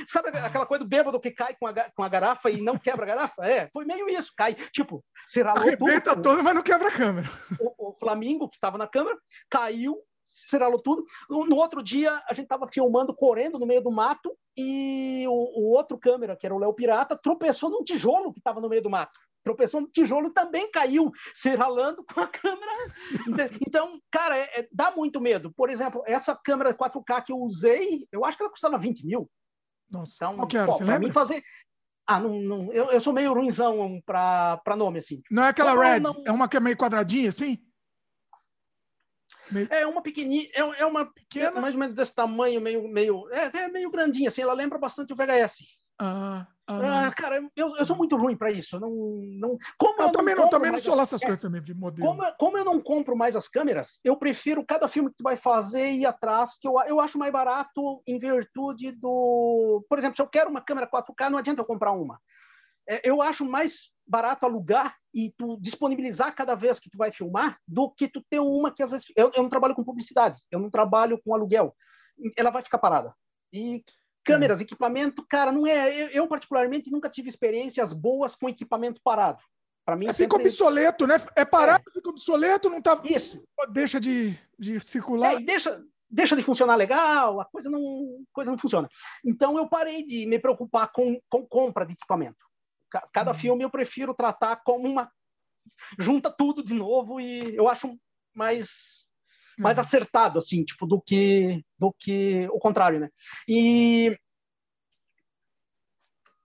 sabe 0.08 0.30
aquela 0.30 0.66
coisa 0.66 0.84
do 0.84 0.90
bêbado 0.90 1.20
que 1.20 1.32
cai 1.32 1.56
com 1.56 1.68
a, 1.68 1.74
com 1.74 2.04
a 2.04 2.10
garrafa 2.10 2.50
e 2.50 2.62
não 2.62 2.78
quebra 2.78 3.04
a 3.04 3.08
garrafa? 3.08 3.46
É, 3.46 3.70
foi 3.72 3.86
meio 3.86 4.10
isso, 4.10 4.32
cai. 4.36 4.56
Tipo, 4.72 5.04
se 5.26 5.42
ralou 5.42 5.64
Arrebenta 5.64 6.12
tudo. 6.12 6.22
todo, 6.24 6.44
mas 6.44 6.56
não 6.56 6.64
quebra 6.64 6.88
a 6.88 6.92
câmera. 6.92 7.30
O, 7.60 7.90
o 7.90 7.98
Flamingo, 8.00 8.50
que 8.50 8.60
tava 8.60 8.78
na 8.78 8.88
câmera, 8.88 9.18
caiu, 9.50 9.98
seralou 10.26 10.82
tudo. 10.82 11.04
No, 11.30 11.46
no, 11.46 11.58
outro 11.58 11.84
dia, 11.84 12.22
a 12.30 12.34
gente 12.34 12.48
tava 12.48 12.68
filmando, 12.72 13.14
correndo 13.14 13.60
no 13.60 13.66
meio 13.66 13.82
do 13.82 13.92
mato, 13.92 14.36
e 14.56 15.26
o, 15.28 15.62
o 15.62 15.70
outro 15.72 15.98
câmera, 15.98 16.38
que 16.38 16.46
era 16.46 16.56
o 16.56 16.60
Léo 16.60 16.74
Pirata, 16.74 17.20
tropeçou 17.22 17.70
num 17.70 17.84
tijolo 17.84 18.34
que 18.34 18.42
tava 18.42 18.62
no 18.62 18.70
meio 18.70 18.82
do 18.82 18.90
mato 18.90 19.20
tropeçou 19.44 19.82
no 19.82 19.88
tijolo 19.88 20.32
também 20.32 20.72
caiu, 20.72 21.12
se 21.34 21.50
ralando 21.56 22.04
com 22.04 22.22
a 22.22 22.28
câmera. 22.28 22.72
Então, 23.68 24.00
cara, 24.12 24.38
é, 24.38 24.62
é, 24.62 24.68
dá 24.72 24.92
muito 24.92 25.20
medo. 25.20 25.52
Por 25.56 25.70
exemplo, 25.70 26.04
essa 26.06 26.36
câmera 26.36 26.74
4K 26.74 27.24
que 27.24 27.32
eu 27.32 27.38
usei, 27.38 28.08
eu 28.12 28.24
acho 28.24 28.38
que 28.38 28.44
ela 28.44 28.52
custava 28.52 28.78
20 28.78 29.06
mil. 29.06 29.30
Nossa, 29.90 30.26
então, 30.26 30.36
qual 30.36 30.48
que 30.48 30.58
era? 30.58 30.68
Pô, 30.68 30.74
Você 30.74 30.84
lembra? 30.84 31.12
fazer... 31.12 31.44
Ah, 32.06 32.20
não, 32.20 32.40
não, 32.42 32.74
eu, 32.74 32.92
eu 32.92 33.00
sou 33.00 33.14
meio 33.14 33.34
ruimzão 33.34 34.02
para 34.06 34.76
nome, 34.76 35.00
assim. 35.00 35.22
Não 35.32 35.44
é 35.44 35.50
aquela 35.50 35.74
Red? 35.74 36.02
Não... 36.02 36.24
É 36.26 36.32
uma 36.32 36.50
que 36.50 36.58
é 36.58 36.60
meio 36.60 36.78
quadradinha, 36.78 37.30
assim? 37.30 37.58
Meio... 39.52 39.68
É 39.72 39.88
uma 39.88 40.02
pequenininha, 40.02 40.50
é, 40.54 40.82
é 40.82 40.86
uma 40.86 41.06
pequena, 41.06 41.62
mais 41.62 41.76
ou 41.76 41.80
menos 41.80 41.96
desse 41.96 42.14
tamanho, 42.14 42.60
meio, 42.60 42.88
meio, 42.88 43.30
é, 43.32 43.58
é 43.58 43.68
meio 43.70 43.90
grandinha, 43.90 44.30
assim, 44.30 44.42
ela 44.42 44.54
lembra 44.54 44.78
bastante 44.78 45.14
o 45.14 45.16
VHS. 45.16 45.78
Ah, 46.00 46.48
ah, 46.66 47.08
ah 47.08 47.12
cara, 47.14 47.44
eu, 47.56 47.76
eu 47.76 47.86
sou 47.86 47.96
muito 47.96 48.16
ruim 48.16 48.38
para 48.38 48.52
isso. 48.52 48.78
Eu 48.78 48.80
não, 48.80 48.90
não, 48.90 49.58
como 49.78 50.02
eu, 50.02 50.08
eu 50.08 50.12
também 50.12 50.34
não, 50.34 50.50
também 50.50 50.72
não 50.72 50.80
sou 50.80 50.96
lá 50.96 51.04
essas 51.04 51.20
coisas 51.20 51.40
também 51.40 51.62
de 51.62 51.74
modelo. 51.74 52.08
Como, 52.08 52.36
como, 52.38 52.58
eu 52.58 52.64
não 52.64 52.82
compro 52.82 53.18
mais 53.18 53.36
as 53.36 53.50
câmeras, 53.50 54.00
eu 54.04 54.16
prefiro 54.16 54.66
cada 54.66 54.88
filme 54.88 55.10
que 55.10 55.18
tu 55.18 55.24
vai 55.24 55.36
fazer 55.36 55.92
ir 55.92 56.06
atrás, 56.06 56.58
que 56.58 56.68
eu, 56.68 56.76
eu 56.88 57.02
acho 57.02 57.18
mais 57.18 57.32
barato 57.32 58.02
em 58.08 58.18
virtude 58.18 58.92
do. 58.94 59.86
Por 59.90 60.00
exemplo, 60.00 60.16
se 60.16 60.22
eu 60.22 60.28
quero 60.28 60.50
uma 60.50 60.62
câmera 60.62 60.90
4K, 60.90 61.30
não 61.30 61.38
adianta 61.38 61.62
eu 61.62 61.66
comprar 61.66 61.92
uma. 61.92 62.18
É, 62.90 63.10
eu 63.10 63.22
acho 63.22 63.46
mais 63.46 63.92
barato 64.08 64.46
alugar 64.46 64.96
e 65.14 65.34
tu 65.38 65.58
disponibilizar 65.60 66.34
cada 66.34 66.56
vez 66.56 66.80
que 66.80 66.90
tu 66.90 66.98
vai 66.98 67.12
filmar 67.12 67.58
do 67.68 67.90
que 67.90 68.08
tu 68.08 68.22
ter 68.30 68.40
uma 68.40 68.74
que 68.74 68.84
às 68.84 68.92
vezes. 68.92 69.08
Eu, 69.18 69.32
eu 69.36 69.44
não 69.44 69.50
trabalho 69.50 69.76
com 69.76 69.84
publicidade, 69.84 70.40
eu 70.50 70.60
não 70.60 70.70
trabalho 70.70 71.20
com 71.22 71.36
aluguel. 71.36 71.76
Ela 72.38 72.52
vai 72.52 72.64
ficar 72.64 72.78
parada. 72.78 73.14
E 73.52 73.84
Câmeras, 74.24 74.60
é. 74.60 74.64
equipamento, 74.64 75.26
cara, 75.28 75.52
não 75.52 75.68
é. 75.68 76.04
Eu, 76.04 76.08
eu, 76.10 76.28
particularmente 76.28 76.92
nunca 76.92 77.10
tive 77.10 77.30
experiências 77.30 77.92
boas 77.94 78.36
com 78.36 78.50
equipamento 78.50 79.02
parado. 79.04 79.44
Para 79.86 79.98
mim, 79.98 80.06
é, 80.06 80.14
sempre... 80.14 80.38
fica 80.38 80.48
obsoleto, 80.48 81.06
né? 81.06 81.16
É 81.36 81.44
parado, 81.44 81.84
é. 81.88 81.92
fica 81.92 82.10
obsoleto, 82.10 82.70
não 82.70 82.82
tá. 82.82 83.02
Isso. 83.04 83.44
Deixa 83.72 84.00
de, 84.00 84.38
de 84.58 84.80
circular. 84.80 85.34
É, 85.34 85.40
e 85.40 85.46
deixa, 85.46 85.84
deixa 86.10 86.36
de 86.36 86.44
funcionar 86.44 86.76
legal, 86.76 87.42
a 87.42 87.46
coisa 87.46 87.70
não, 87.70 88.24
coisa 88.32 88.52
não 88.52 88.58
funciona. 88.58 88.88
Então 89.26 89.58
eu 89.58 89.68
parei 89.68 90.06
de 90.06 90.26
me 90.26 90.40
preocupar 90.40 90.92
com, 90.92 91.20
com 91.28 91.46
compra 91.46 91.86
de 91.86 91.94
equipamento. 91.94 92.38
Cada 93.12 93.32
hum. 93.32 93.36
filme 93.36 93.64
eu 93.64 93.70
prefiro 93.70 94.14
tratar 94.14 94.58
como 94.58 94.88
uma. 94.88 95.12
Junta 95.98 96.30
tudo 96.30 96.64
de 96.64 96.74
novo 96.74 97.20
e 97.20 97.56
eu 97.56 97.68
acho 97.68 97.98
mais 98.36 99.03
mais 99.58 99.78
uhum. 99.78 99.84
acertado, 99.84 100.40
assim, 100.40 100.64
tipo, 100.64 100.86
do 100.86 101.02
que, 101.02 101.64
do 101.78 101.94
que 101.98 102.48
o 102.52 102.60
contrário, 102.60 103.00
né? 103.00 103.10
E... 103.48 104.18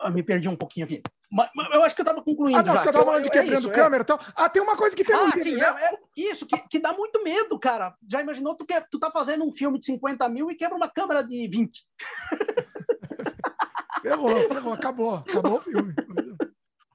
Eu 0.01 0.13
me 0.13 0.23
perdi 0.23 0.49
um 0.49 0.57
pouquinho 0.57 0.87
aqui. 0.87 1.03
Mas, 1.31 1.51
eu 1.75 1.85
acho 1.85 1.95
que 1.95 2.01
eu 2.01 2.05
estava 2.05 2.23
concluindo. 2.23 2.59
Ah, 2.59 2.63
não, 2.63 2.73
já, 2.75 2.81
você 2.81 2.89
estava 2.89 3.05
falando 3.05 3.23
de 3.23 3.29
é 3.29 3.33
quebrando 3.33 3.71
é 3.71 3.75
câmera 3.75 4.03
e 4.03 4.07
tal. 4.07 4.19
Ah, 4.35 4.49
tem 4.49 4.63
uma 4.63 4.77
coisa 4.77 4.97
que 4.97 5.05
tem 5.05 5.15
ah, 5.15 5.31
sim, 5.43 5.57
né? 5.57 5.63
é, 5.63 5.93
é, 5.93 5.99
isso, 6.17 6.47
que, 6.47 6.57
que 6.69 6.79
dá 6.79 6.95
muito 6.95 7.23
medo, 7.23 7.59
cara. 7.59 7.95
Já 8.09 8.23
imaginou 8.23 8.55
tu, 8.55 8.65
que, 8.65 8.81
tu 8.91 8.99
tá 8.99 9.11
fazendo 9.11 9.45
um 9.45 9.53
filme 9.53 9.79
de 9.79 9.85
50 9.85 10.27
mil 10.31 10.51
e 10.51 10.55
quebra 10.55 10.77
uma 10.77 10.89
câmera 10.89 11.23
de 11.23 11.47
20? 11.49 11.87
ferrou, 14.01 14.49
ferrou, 14.49 14.73
acabou. 14.73 15.15
Acabou 15.17 15.57
o 15.57 15.61
filme. 15.61 15.95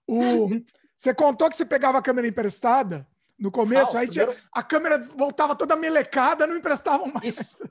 O, 0.08 0.50
você 0.98 1.14
contou 1.14 1.50
que 1.50 1.56
você 1.56 1.66
pegava 1.66 2.00
a 2.00 2.02
câmera 2.02 2.28
emprestada 2.28 3.08
no 3.40 3.52
começo, 3.52 3.98
aí 3.98 4.08
primeiro... 4.08 4.34
tinha, 4.34 4.44
a 4.52 4.64
câmera 4.64 5.00
voltava 5.00 5.56
toda 5.56 5.76
melecada, 5.76 6.48
não 6.48 6.58
emprestavam 6.58 7.08
mais. 7.08 7.40
Isso. 7.40 7.64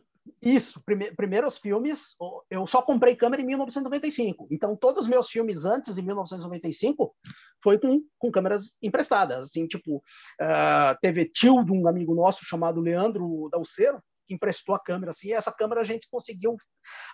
Isso, 0.44 0.82
prime 0.84 1.12
primeiros 1.12 1.58
filmes, 1.58 2.16
eu 2.50 2.66
só 2.66 2.82
comprei 2.82 3.14
câmera 3.14 3.40
em 3.40 3.46
1995. 3.46 4.48
Então, 4.50 4.76
todos 4.76 5.04
os 5.04 5.10
meus 5.10 5.28
filmes 5.28 5.64
antes 5.64 5.94
de 5.94 6.02
1995 6.02 7.14
foi 7.62 7.78
com, 7.78 8.02
com 8.18 8.30
câmeras 8.30 8.76
emprestadas. 8.82 9.38
Assim, 9.38 9.68
tipo, 9.68 9.98
uh, 9.98 10.98
teve 11.00 11.26
tio 11.26 11.64
de 11.64 11.70
um 11.70 11.86
amigo 11.86 12.12
nosso 12.12 12.44
chamado 12.44 12.80
Leandro 12.80 13.48
Dalceiro, 13.52 14.02
que 14.26 14.34
emprestou 14.34 14.74
a 14.74 14.80
câmera, 14.80 15.10
assim, 15.10 15.28
e 15.28 15.32
essa 15.32 15.52
câmera 15.52 15.80
a 15.80 15.84
gente 15.84 16.08
conseguiu, 16.10 16.56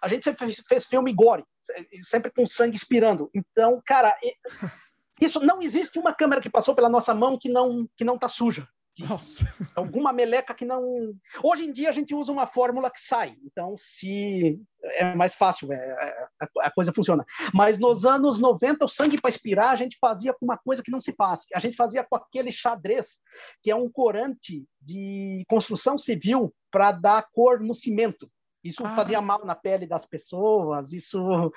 a 0.03 0.09
gente 0.09 0.25
sempre 0.25 0.47
fez, 0.47 0.63
fez 0.67 0.87
filme 0.87 1.13
gore, 1.13 1.45
sempre 2.03 2.31
com 2.31 2.47
sangue 2.47 2.77
expirando, 2.77 3.31
então, 3.35 3.81
cara, 3.85 4.15
isso 5.21 5.41
não 5.41 5.63
existe 5.63 5.99
uma 5.99 6.15
câmera 6.15 6.41
que 6.41 6.51
passou 6.51 6.75
pela 6.75 6.89
nossa 6.89 7.15
mão 7.15 7.39
que 7.39 7.49
não 7.49 7.89
que 7.97 8.05
não 8.05 8.19
tá 8.19 8.29
suja, 8.29 8.69
nossa. 8.99 9.45
Alguma 9.77 10.13
meleca 10.13 10.55
que 10.55 10.65
não. 10.65 11.15
Hoje 11.43 11.65
em 11.65 11.73
dia 11.73 11.89
a 11.89 11.93
gente 11.93 12.15
usa 12.15 12.33
uma 12.33 12.47
fórmula 12.47 12.91
que 12.91 13.01
sai, 13.01 13.37
então 13.45 13.77
se 13.77 14.61
é 14.83 15.15
mais 15.15 15.35
fácil, 15.35 15.73
é, 15.73 15.77
é 15.77 16.29
a, 16.61 16.71
coisa 16.71 16.93
funciona. 16.95 17.25
Mas 17.55 17.79
nos 17.79 18.05
anos 18.05 18.39
90, 18.39 18.85
o 18.85 18.89
sangue 18.89 19.21
para 19.21 19.31
expirar 19.31 19.71
a 19.71 19.77
gente 19.77 19.97
fazia 20.01 20.33
com 20.33 20.45
uma 20.45 20.59
coisa 20.59 20.83
que 20.83 20.91
não 20.91 21.01
se 21.01 21.13
faz. 21.13 21.43
A 21.55 21.61
gente 21.61 21.77
fazia 21.77 22.05
com 22.05 22.17
aquele 22.17 22.51
xadrez, 22.51 23.21
que 23.63 23.71
é 23.71 23.75
um 23.75 23.91
corante 23.91 24.65
de 24.81 25.45
construção 25.49 25.97
civil 25.97 26.53
para 26.71 26.93
dar 26.93 27.27
cor 27.33 27.61
no 27.61 27.75
cimento. 27.75 28.31
Isso 28.65 28.85
ah. 28.85 28.95
fazia 28.95 29.21
mal 29.21 29.45
na 29.45 29.55
pele 29.55 29.87
das 29.87 30.05
pessoas, 30.05 30.93
isso. 30.93 31.53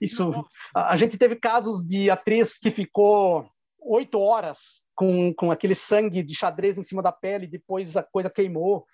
Isso. 0.00 0.32
A 0.74 0.96
gente 0.96 1.16
teve 1.18 1.36
casos 1.36 1.86
de 1.86 2.10
atriz 2.10 2.58
que 2.58 2.70
ficou 2.70 3.48
oito 3.80 4.18
horas 4.18 4.82
com, 4.94 5.32
com 5.34 5.50
aquele 5.50 5.74
sangue 5.74 6.22
de 6.22 6.34
xadrez 6.34 6.76
em 6.76 6.84
cima 6.84 7.02
da 7.02 7.12
pele, 7.12 7.46
depois 7.46 7.96
a 7.96 8.02
coisa 8.02 8.30
queimou, 8.30 8.84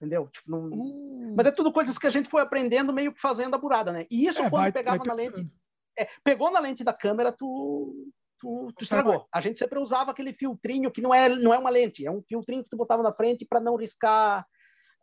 entendeu? 0.00 0.28
Tipo, 0.28 0.50
não... 0.50 0.66
uh. 0.66 1.34
Mas 1.36 1.46
é 1.46 1.50
tudo 1.50 1.72
coisas 1.72 1.98
que 1.98 2.06
a 2.06 2.10
gente 2.10 2.28
foi 2.28 2.42
aprendendo 2.42 2.92
meio 2.92 3.12
que 3.12 3.20
fazendo 3.20 3.54
a 3.54 3.58
burada, 3.58 3.92
né? 3.92 4.06
E 4.10 4.26
isso 4.26 4.40
é, 4.40 4.50
quando 4.50 4.62
vai, 4.62 4.72
pegava 4.72 4.98
vai 4.98 5.06
na 5.06 5.14
lente, 5.14 5.50
é, 5.98 6.08
pegou 6.24 6.50
na 6.50 6.60
lente 6.60 6.82
da 6.82 6.92
câmera, 6.92 7.32
tu, 7.32 8.10
tu, 8.38 8.72
tu 8.76 8.82
estragou. 8.82 9.26
A 9.32 9.40
gente 9.40 9.58
sempre 9.58 9.78
usava 9.78 10.10
aquele 10.10 10.32
filtrinho 10.32 10.90
que 10.90 11.00
não 11.00 11.14
é, 11.14 11.28
não 11.28 11.54
é 11.54 11.58
uma 11.58 11.70
lente, 11.70 12.04
é 12.04 12.10
um 12.10 12.22
filtrinho 12.22 12.64
que 12.64 12.70
tu 12.70 12.76
botava 12.76 13.02
na 13.02 13.12
frente 13.12 13.46
para 13.46 13.60
não 13.60 13.76
riscar 13.76 14.46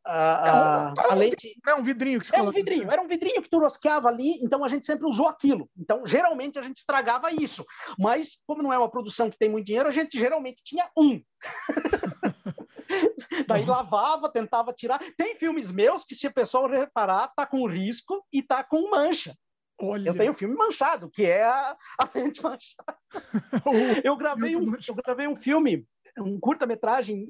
a, 0.06 0.90
a, 0.90 0.94
a 1.12 1.16
lente. 1.16 1.56
É 1.68 1.76
um 1.76 1.84
vidrinho 1.84 2.20
que 2.20 2.28
você 2.28 2.36
É 2.36 2.42
um 2.42 2.52
vidrinho, 2.52 2.92
era 2.92 3.02
um 3.02 3.08
vidrinho 3.08 3.42
que 3.42 3.50
tu 3.50 3.60
rosqueava 3.60 4.08
ali, 4.08 4.40
então 4.44 4.64
a 4.64 4.68
gente 4.68 4.86
sempre 4.86 5.08
usou 5.08 5.28
aquilo. 5.28 5.70
Então, 5.78 6.06
geralmente 6.06 6.58
a 6.58 6.62
gente 6.62 6.78
estragava 6.78 7.32
isso. 7.32 7.66
Mas, 7.98 8.40
como 8.46 8.64
não 8.64 8.74
é 8.74 8.78
uma 8.78 8.90
produção 8.90 9.30
que 9.30 9.38
tem 9.38 9.50
muito 9.50 9.68
dinheiro, 9.68 9.88
a 9.88 9.92
gente 9.92 10.18
geralmente 10.18 10.62
tinha 10.64 10.90
um. 10.98 11.22
Daí 13.48 13.66
lavava, 13.66 14.32
tentava 14.32 14.74
tirar. 14.74 15.00
Tem 15.18 15.36
filmes 15.36 15.72
meus 15.72 16.04
que, 16.04 16.16
se 16.16 16.28
a 16.28 16.32
pessoa 16.32 16.70
reparar, 16.70 17.32
tá 17.36 17.46
com 17.46 17.68
risco 17.68 18.26
e 18.34 18.42
tá 18.42 18.64
com 18.64 18.90
mancha. 18.90 19.36
Olha. 19.82 20.10
Eu 20.10 20.18
tenho 20.18 20.32
um 20.32 20.36
filme 20.36 20.56
manchado, 20.56 21.10
que 21.10 21.26
é 21.26 21.44
a, 21.44 21.76
a 21.98 22.10
lente 22.14 22.44
manchada. 22.44 22.98
eu, 24.04 24.18
gravei 24.18 24.56
um, 24.56 24.76
eu 24.88 24.96
gravei 24.96 25.28
um 25.28 25.36
filme 25.36 25.86
um 26.22 26.40
curta-metragem 26.40 27.26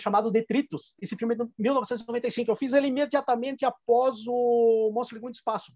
chamado 0.00 0.30
Detritos. 0.30 0.94
Esse 1.00 1.16
filme 1.16 1.34
é 1.34 1.38
de 1.38 1.44
1995. 1.58 2.50
Eu 2.50 2.56
fiz 2.56 2.72
ele 2.72 2.88
imediatamente 2.88 3.64
após 3.64 4.16
o 4.26 4.90
Monstro 4.94 5.16
Legume 5.16 5.32
de 5.32 5.38
Espaço. 5.38 5.72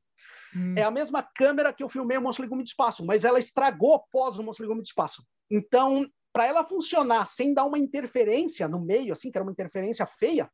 Hum. 0.54 0.74
É 0.76 0.82
a 0.82 0.90
mesma 0.90 1.22
câmera 1.22 1.72
que 1.72 1.82
eu 1.82 1.88
filmei 1.88 2.16
o 2.16 2.22
Monstro 2.22 2.42
Legume 2.42 2.62
de 2.62 2.70
Espaço, 2.70 3.04
mas 3.04 3.24
ela 3.24 3.38
estragou 3.38 3.94
após 3.94 4.38
o 4.38 4.42
Monstro 4.42 4.64
Legume 4.64 4.82
de 4.82 4.88
Espaço. 4.88 5.24
Então, 5.50 6.08
para 6.32 6.46
ela 6.46 6.64
funcionar 6.64 7.28
sem 7.28 7.54
dar 7.54 7.64
uma 7.64 7.78
interferência 7.78 8.68
no 8.68 8.80
meio, 8.80 9.12
assim, 9.12 9.30
que 9.30 9.38
era 9.38 9.44
uma 9.44 9.52
interferência 9.52 10.06
feia, 10.06 10.50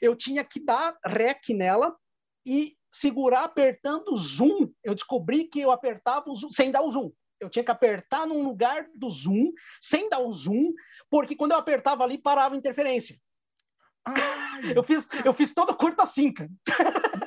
eu 0.00 0.14
tinha 0.14 0.44
que 0.44 0.60
dar 0.60 0.96
rec 1.04 1.48
nela 1.50 1.94
e 2.46 2.76
segurar 2.92 3.44
apertando 3.44 4.08
o 4.08 4.16
zoom. 4.16 4.70
Eu 4.82 4.94
descobri 4.94 5.44
que 5.44 5.60
eu 5.60 5.70
apertava 5.70 6.30
o 6.30 6.34
zoom 6.34 6.50
sem 6.50 6.70
dar 6.70 6.82
o 6.82 6.90
zoom 6.90 7.10
eu 7.44 7.50
tinha 7.50 7.64
que 7.64 7.70
apertar 7.70 8.26
num 8.26 8.42
lugar 8.42 8.86
do 8.94 9.08
zoom, 9.08 9.52
sem 9.80 10.08
dar 10.08 10.20
o 10.20 10.32
zoom, 10.32 10.72
porque 11.10 11.36
quando 11.36 11.52
eu 11.52 11.58
apertava 11.58 12.02
ali, 12.04 12.18
parava 12.18 12.54
a 12.54 12.58
interferência. 12.58 13.16
Ai, 14.06 14.72
eu, 14.76 14.82
fiz, 14.82 15.08
eu 15.24 15.32
fiz 15.32 15.54
todo 15.54 15.74
curto 15.74 16.00
assim, 16.02 16.32
cara. 16.32 16.50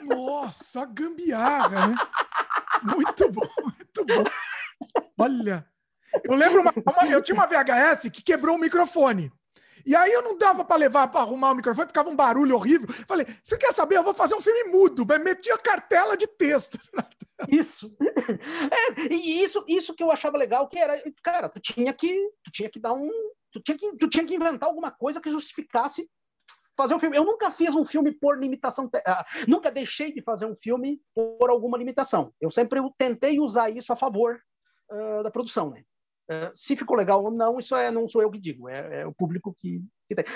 Nossa, 0.04 0.86
gambiarra, 0.86 1.88
né? 1.88 1.96
Muito 2.84 3.32
bom, 3.32 3.50
muito 3.64 4.06
bom. 4.06 4.24
Olha, 5.18 5.68
eu 6.24 6.36
lembro, 6.36 6.62
uma, 6.62 6.72
uma, 6.72 7.12
eu 7.12 7.22
tinha 7.22 7.36
uma 7.36 7.48
VHS 7.48 8.10
que 8.12 8.22
quebrou 8.22 8.56
o 8.56 8.60
microfone. 8.60 9.32
E 9.86 9.96
aí 9.96 10.12
eu 10.12 10.22
não 10.22 10.38
dava 10.38 10.66
para 10.66 10.76
levar 10.76 11.08
para 11.08 11.22
arrumar 11.22 11.52
o 11.52 11.56
microfone, 11.56 11.88
ficava 11.88 12.10
um 12.10 12.16
barulho 12.16 12.56
horrível. 12.56 12.88
Falei, 13.08 13.26
você 13.44 13.58
quer 13.58 13.74
saber? 13.74 13.98
Eu 13.98 14.04
vou 14.04 14.14
fazer 14.14 14.36
um 14.36 14.42
filme 14.42 14.66
mudo. 14.66 15.06
Metia 15.06 15.58
cartela 15.58 16.16
de 16.18 16.28
texto. 16.28 16.78
Isso. 17.50 17.96
É, 18.00 19.14
e 19.14 19.44
isso, 19.44 19.64
isso 19.68 19.94
que 19.94 20.04
eu 20.04 20.12
achava 20.12 20.38
legal, 20.38 20.68
que 20.68 20.78
era, 20.78 21.02
cara, 21.24 21.48
tu 21.48 21.60
tinha 21.60 21.94
que, 21.94 22.30
tu 22.44 22.52
tinha 22.52 22.70
que 22.70 22.80
dar 22.80 22.94
um, 22.94 23.10
tu 23.52 23.62
tinha 23.62 23.78
que, 23.78 23.96
tu 23.98 24.10
tinha 24.10 24.26
que 24.26 24.36
inventar 24.36 24.68
alguma 24.68 24.92
coisa 24.92 25.22
que 25.22 25.30
justificasse 25.30 26.10
fazer 26.76 26.94
um 26.94 27.00
filme. 27.00 27.18
Eu 27.18 27.26
nunca 27.26 27.52
fiz 27.52 27.74
um 27.76 27.86
filme 27.86 28.12
por 28.12 28.40
limitação, 28.40 28.86
uh, 28.86 28.90
nunca 29.48 29.72
deixei 29.72 30.14
de 30.14 30.22
fazer 30.22 30.46
um 30.46 30.56
filme 30.56 31.02
por 31.14 31.50
alguma 31.50 31.78
limitação. 31.78 32.32
Eu 32.40 32.52
sempre 32.52 32.80
tentei 32.98 33.40
usar 33.40 33.70
isso 33.70 33.92
a 33.92 33.96
favor 33.96 34.40
uh, 34.92 35.24
da 35.24 35.32
produção, 35.32 35.72
né? 35.72 35.84
Uh, 36.30 36.52
se 36.56 36.76
ficou 36.76 36.96
legal 36.96 37.24
ou 37.24 37.32
não, 37.32 37.58
isso 37.58 37.76
é, 37.76 37.90
não 37.90 38.08
sou 38.08 38.22
eu 38.22 38.30
que 38.30 38.40
digo, 38.40 38.70
é, 38.70 39.02
é 39.02 39.08
o 39.08 39.14
público 39.14 39.54
que. 39.58 39.82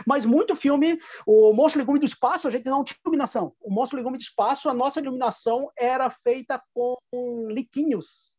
Mas 0.06 0.26
muito 0.26 0.56
filme, 0.56 1.00
o 1.26 1.54
Monstro 1.54 1.80
Legume 1.80 2.00
do 2.00 2.06
Espaço, 2.06 2.48
a 2.48 2.52
gente 2.52 2.66
não 2.66 2.84
tinha 2.84 2.98
iluminação. 3.06 3.54
O 3.60 3.72
Monstro 3.72 3.98
Legume 3.98 4.18
do 4.18 4.22
Espaço, 4.22 4.70
a 4.70 4.74
nossa 4.74 5.00
iluminação 5.00 5.70
era 5.78 6.10
feita 6.10 6.62
com 6.74 6.98
liquinhos. 7.50 8.34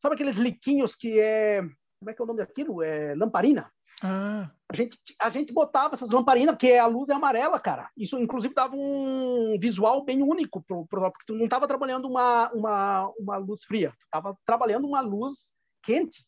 Sabe 0.00 0.14
aqueles 0.14 0.36
liquinhos 0.36 0.94
que 0.94 1.18
é. 1.20 1.62
Como 1.98 2.10
é 2.10 2.14
que 2.14 2.22
é 2.22 2.24
o 2.24 2.26
nome 2.26 2.38
daquilo? 2.38 2.82
É 2.82 3.14
lamparina. 3.14 3.70
Ah. 4.02 4.50
A, 4.70 4.76
gente, 4.76 4.98
a 5.20 5.28
gente 5.30 5.52
botava 5.52 5.94
essas 5.94 6.10
lamparinas, 6.10 6.54
porque 6.54 6.74
a 6.74 6.86
luz 6.86 7.08
é 7.08 7.14
amarela, 7.14 7.58
cara. 7.58 7.90
Isso, 7.96 8.16
inclusive, 8.18 8.54
dava 8.54 8.76
um 8.76 9.58
visual 9.60 10.04
bem 10.04 10.22
único, 10.22 10.62
pro, 10.62 10.86
pro, 10.86 11.10
porque 11.10 11.24
tu 11.26 11.34
não 11.34 11.44
estava 11.44 11.66
trabalhando 11.66 12.06
uma, 12.06 12.50
uma, 12.52 13.12
uma 13.18 13.36
luz 13.38 13.64
fria, 13.64 13.90
tu 13.90 14.04
estava 14.04 14.36
trabalhando 14.46 14.86
uma 14.86 15.00
luz 15.00 15.52
quente. 15.82 16.27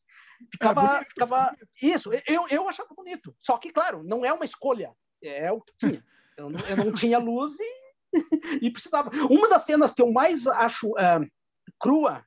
Ficava, 0.53 0.81
é 0.81 0.87
bonito, 0.87 1.09
ficava... 1.09 1.57
Isso, 1.83 2.11
eu, 2.27 2.47
eu 2.49 2.69
achava 2.69 2.95
bonito. 2.95 3.35
Só 3.39 3.59
que, 3.59 3.73
claro, 3.73 4.03
não 4.03 4.25
é 4.25 4.33
uma 4.33 4.45
escolha. 4.45 4.95
É 5.23 5.53
o 5.53 5.61
que 5.61 5.73
tinha. 5.79 6.05
Eu 6.37 6.49
não, 6.49 6.61
eu 6.61 6.77
não 6.77 6.93
tinha 6.93 7.19
luz 7.19 7.53
e, 7.61 7.73
e 8.63 8.71
precisava. 8.71 9.11
Uma 9.31 9.49
das 9.49 9.63
cenas 9.65 9.93
que 9.93 10.01
eu 10.01 10.11
mais 10.11 10.47
acho 10.47 10.89
uh, 10.89 11.31
crua 11.79 12.25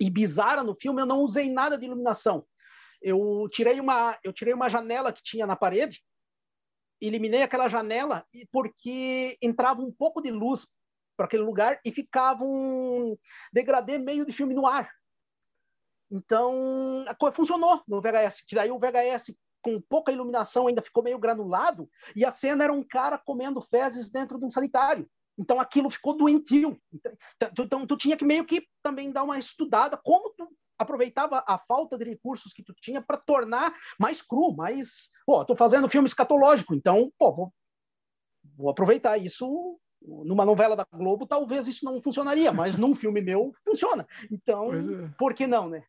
e 0.00 0.08
bizarra 0.08 0.62
no 0.62 0.76
filme, 0.78 1.02
eu 1.02 1.06
não 1.06 1.20
usei 1.20 1.50
nada 1.50 1.76
de 1.76 1.86
iluminação. 1.86 2.46
Eu 3.02 3.48
tirei 3.50 3.80
uma, 3.80 4.18
eu 4.22 4.32
tirei 4.32 4.54
uma 4.54 4.68
janela 4.68 5.12
que 5.12 5.22
tinha 5.22 5.46
na 5.46 5.56
parede, 5.56 6.02
eliminei 7.00 7.42
aquela 7.42 7.68
janela 7.68 8.24
porque 8.52 9.36
entrava 9.42 9.80
um 9.80 9.92
pouco 9.92 10.20
de 10.20 10.30
luz 10.30 10.66
para 11.16 11.26
aquele 11.26 11.42
lugar 11.42 11.80
e 11.84 11.90
ficava 11.90 12.44
um 12.44 13.16
degradê 13.52 13.98
meio 13.98 14.24
de 14.24 14.32
filme 14.32 14.54
no 14.54 14.66
ar. 14.66 14.88
Então, 16.10 17.04
a 17.06 17.14
coisa 17.14 17.36
funcionou 17.36 17.82
no 17.86 18.00
VHS. 18.00 18.44
Daí 18.52 18.70
o 18.70 18.78
VHS, 18.78 19.34
com 19.62 19.80
pouca 19.80 20.12
iluminação, 20.12 20.66
ainda 20.66 20.82
ficou 20.82 21.02
meio 21.02 21.18
granulado, 21.18 21.88
e 22.16 22.24
a 22.24 22.30
cena 22.30 22.64
era 22.64 22.72
um 22.72 22.82
cara 22.82 23.18
comendo 23.18 23.60
fezes 23.60 24.10
dentro 24.10 24.38
de 24.38 24.44
um 24.44 24.50
sanitário. 24.50 25.08
Então, 25.38 25.60
aquilo 25.60 25.90
ficou 25.90 26.16
doentio. 26.16 26.76
Então, 26.92 27.64
então, 27.64 27.86
tu 27.86 27.96
tinha 27.96 28.16
que 28.16 28.24
meio 28.24 28.44
que 28.44 28.66
também 28.82 29.12
dar 29.12 29.22
uma 29.22 29.38
estudada 29.38 29.96
como 29.96 30.32
tu 30.36 30.48
aproveitava 30.78 31.44
a 31.46 31.58
falta 31.58 31.98
de 31.98 32.04
recursos 32.04 32.52
que 32.52 32.62
tu 32.62 32.72
tinha 32.80 33.02
para 33.02 33.16
tornar 33.16 33.74
mais 33.98 34.22
cru, 34.22 34.54
mais... 34.54 35.10
Pô, 35.26 35.44
tô 35.44 35.56
fazendo 35.56 35.88
filme 35.88 36.06
escatológico, 36.06 36.74
então, 36.74 37.12
pô, 37.18 37.32
vou, 37.32 37.54
vou 38.56 38.70
aproveitar 38.70 39.18
isso 39.18 39.78
numa 40.00 40.44
novela 40.44 40.76
da 40.76 40.86
Globo, 40.92 41.26
talvez 41.26 41.66
isso 41.68 41.84
não 41.84 42.00
funcionaria, 42.00 42.52
mas 42.52 42.76
num 42.76 42.94
filme 42.94 43.20
meu 43.20 43.52
funciona. 43.64 44.06
Então, 44.30 44.72
é. 44.72 45.10
por 45.18 45.34
que 45.34 45.46
não, 45.46 45.68
né? 45.68 45.82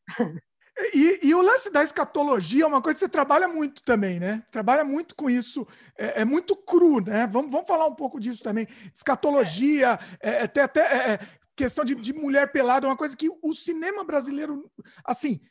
E, 0.94 1.27
e, 1.27 1.36
o 1.36 1.41
lance 1.41 1.69
da 1.69 1.84
escatologia 1.84 2.64
é 2.64 2.68
uma 2.68 2.81
coisa 2.81 2.98
que 2.98 3.06
você 3.06 3.10
trabalha 3.10 3.49
muito 3.49 3.84
também, 3.84 4.18
né? 4.18 4.41
Trabalha 4.49 4.84
muito 4.84 5.14
com 5.14 5.30
isso. 5.30 5.68
É, 5.98 6.22
é 6.22 6.26
muito 6.26 6.56
cru, 6.56 7.02
né? 7.02 7.27
Vamos, 7.27 7.52
vamos 7.52 7.68
falar 7.68 7.86
um 7.86 7.95
pouco 7.95 8.18
disso 8.18 8.41
também. 8.41 8.65
Escatologia, 8.94 9.99
é, 10.22 10.30
é 10.30 10.44
até, 10.44 10.61
até 10.61 10.81
é, 10.81 11.19
questão 11.56 11.84
de, 11.84 11.95
de 11.95 12.14
mulher 12.14 12.52
pelada, 12.52 12.88
é 12.88 12.90
uma 12.90 12.95
coisa 12.95 13.18
que 13.18 13.30
o 13.41 13.53
cinema 13.53 14.06
brasileiro, 14.06 14.72
assim, 15.03 15.41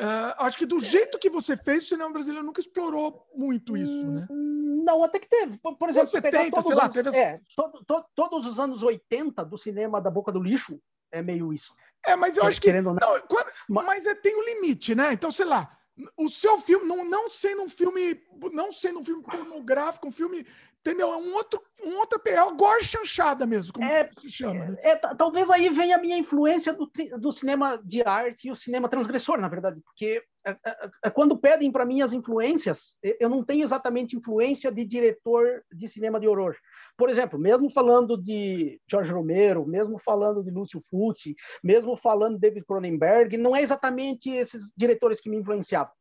Uh, 0.00 0.32
acho 0.38 0.56
que 0.56 0.64
do 0.64 0.80
jeito 0.80 1.18
que 1.18 1.28
você 1.28 1.58
fez, 1.58 1.84
o 1.84 1.88
cinema 1.88 2.10
brasileiro 2.10 2.46
nunca 2.46 2.60
explorou 2.60 3.28
muito 3.34 3.76
isso, 3.76 4.06
né? 4.06 4.26
Hum, 4.30 4.82
não, 4.82 5.04
até 5.04 5.18
que 5.18 5.28
teve. 5.28 5.58
Por 5.58 5.90
exemplo, 5.90 6.08
70, 6.08 6.50
todos, 6.50 6.64
sei 6.64 6.74
lá, 6.74 6.84
anos, 6.84 6.94
teve... 6.94 7.14
é, 7.14 7.38
todo, 7.54 7.84
todo, 7.84 8.06
todos 8.14 8.46
os 8.46 8.58
anos 8.58 8.82
80 8.82 9.44
do 9.44 9.58
cinema 9.58 10.00
da 10.00 10.10
boca 10.10 10.32
do 10.32 10.42
lixo 10.42 10.80
é 11.12 11.20
meio 11.20 11.52
isso. 11.52 11.74
É, 12.06 12.16
mas 12.16 12.38
eu 12.38 12.44
é, 12.44 12.46
acho 12.46 12.62
que. 12.62 12.72
Não, 12.72 12.94
não 12.94 13.20
quando, 13.28 13.52
mas 13.68 14.06
é, 14.06 14.14
tem 14.14 14.34
um 14.34 14.42
limite, 14.42 14.94
né? 14.94 15.12
Então, 15.12 15.30
sei 15.30 15.44
lá, 15.44 15.70
o 16.16 16.30
seu 16.30 16.58
filme, 16.58 16.86
não, 16.86 17.04
não 17.04 17.30
sendo 17.30 17.62
um 17.62 17.68
filme, 17.68 18.22
não 18.52 18.72
sendo 18.72 19.00
um 19.00 19.04
filme 19.04 19.22
pornográfico, 19.22 20.08
um 20.08 20.12
filme 20.12 20.46
entendeu? 20.80 21.12
É 21.12 21.16
um 21.16 21.34
outro, 21.34 21.62
um 21.84 21.96
outro 21.98 22.20
é 22.26 22.36
agora 22.36 22.82
chanchada 22.82 23.46
mesmo, 23.46 23.72
como 23.72 23.86
é, 23.86 24.08
se 24.20 24.30
chama. 24.30 24.66
Né? 24.66 24.76
É, 24.80 24.96
talvez 24.96 25.50
aí 25.50 25.68
venha 25.68 25.96
a 25.96 26.00
minha 26.00 26.18
influência 26.18 26.72
do, 26.72 26.90
do 27.18 27.32
cinema 27.32 27.80
de 27.84 28.02
arte 28.02 28.48
e 28.48 28.50
o 28.50 28.56
cinema 28.56 28.88
transgressor, 28.88 29.38
na 29.38 29.48
verdade, 29.48 29.80
porque 29.84 30.22
é, 30.44 30.50
é, 30.52 30.90
é, 31.04 31.10
quando 31.10 31.38
pedem 31.38 31.70
para 31.70 31.84
mim 31.84 32.00
as 32.00 32.12
influências, 32.12 32.96
eu 33.02 33.28
não 33.28 33.44
tenho 33.44 33.62
exatamente 33.62 34.16
influência 34.16 34.72
de 34.72 34.84
diretor 34.84 35.62
de 35.70 35.86
cinema 35.86 36.18
de 36.18 36.26
horror. 36.26 36.56
Por 36.96 37.10
exemplo, 37.10 37.38
mesmo 37.38 37.70
falando 37.70 38.16
de 38.16 38.80
George 38.90 39.12
Romero, 39.12 39.66
mesmo 39.66 39.98
falando 39.98 40.42
de 40.42 40.50
Lúcio 40.50 40.80
Fulci, 40.90 41.34
mesmo 41.62 41.96
falando 41.96 42.34
de 42.34 42.40
David 42.40 42.64
Cronenberg, 42.64 43.36
não 43.36 43.54
é 43.54 43.62
exatamente 43.62 44.30
esses 44.30 44.72
diretores 44.76 45.20
que 45.20 45.28
me 45.28 45.36
influenciavam. 45.36 45.92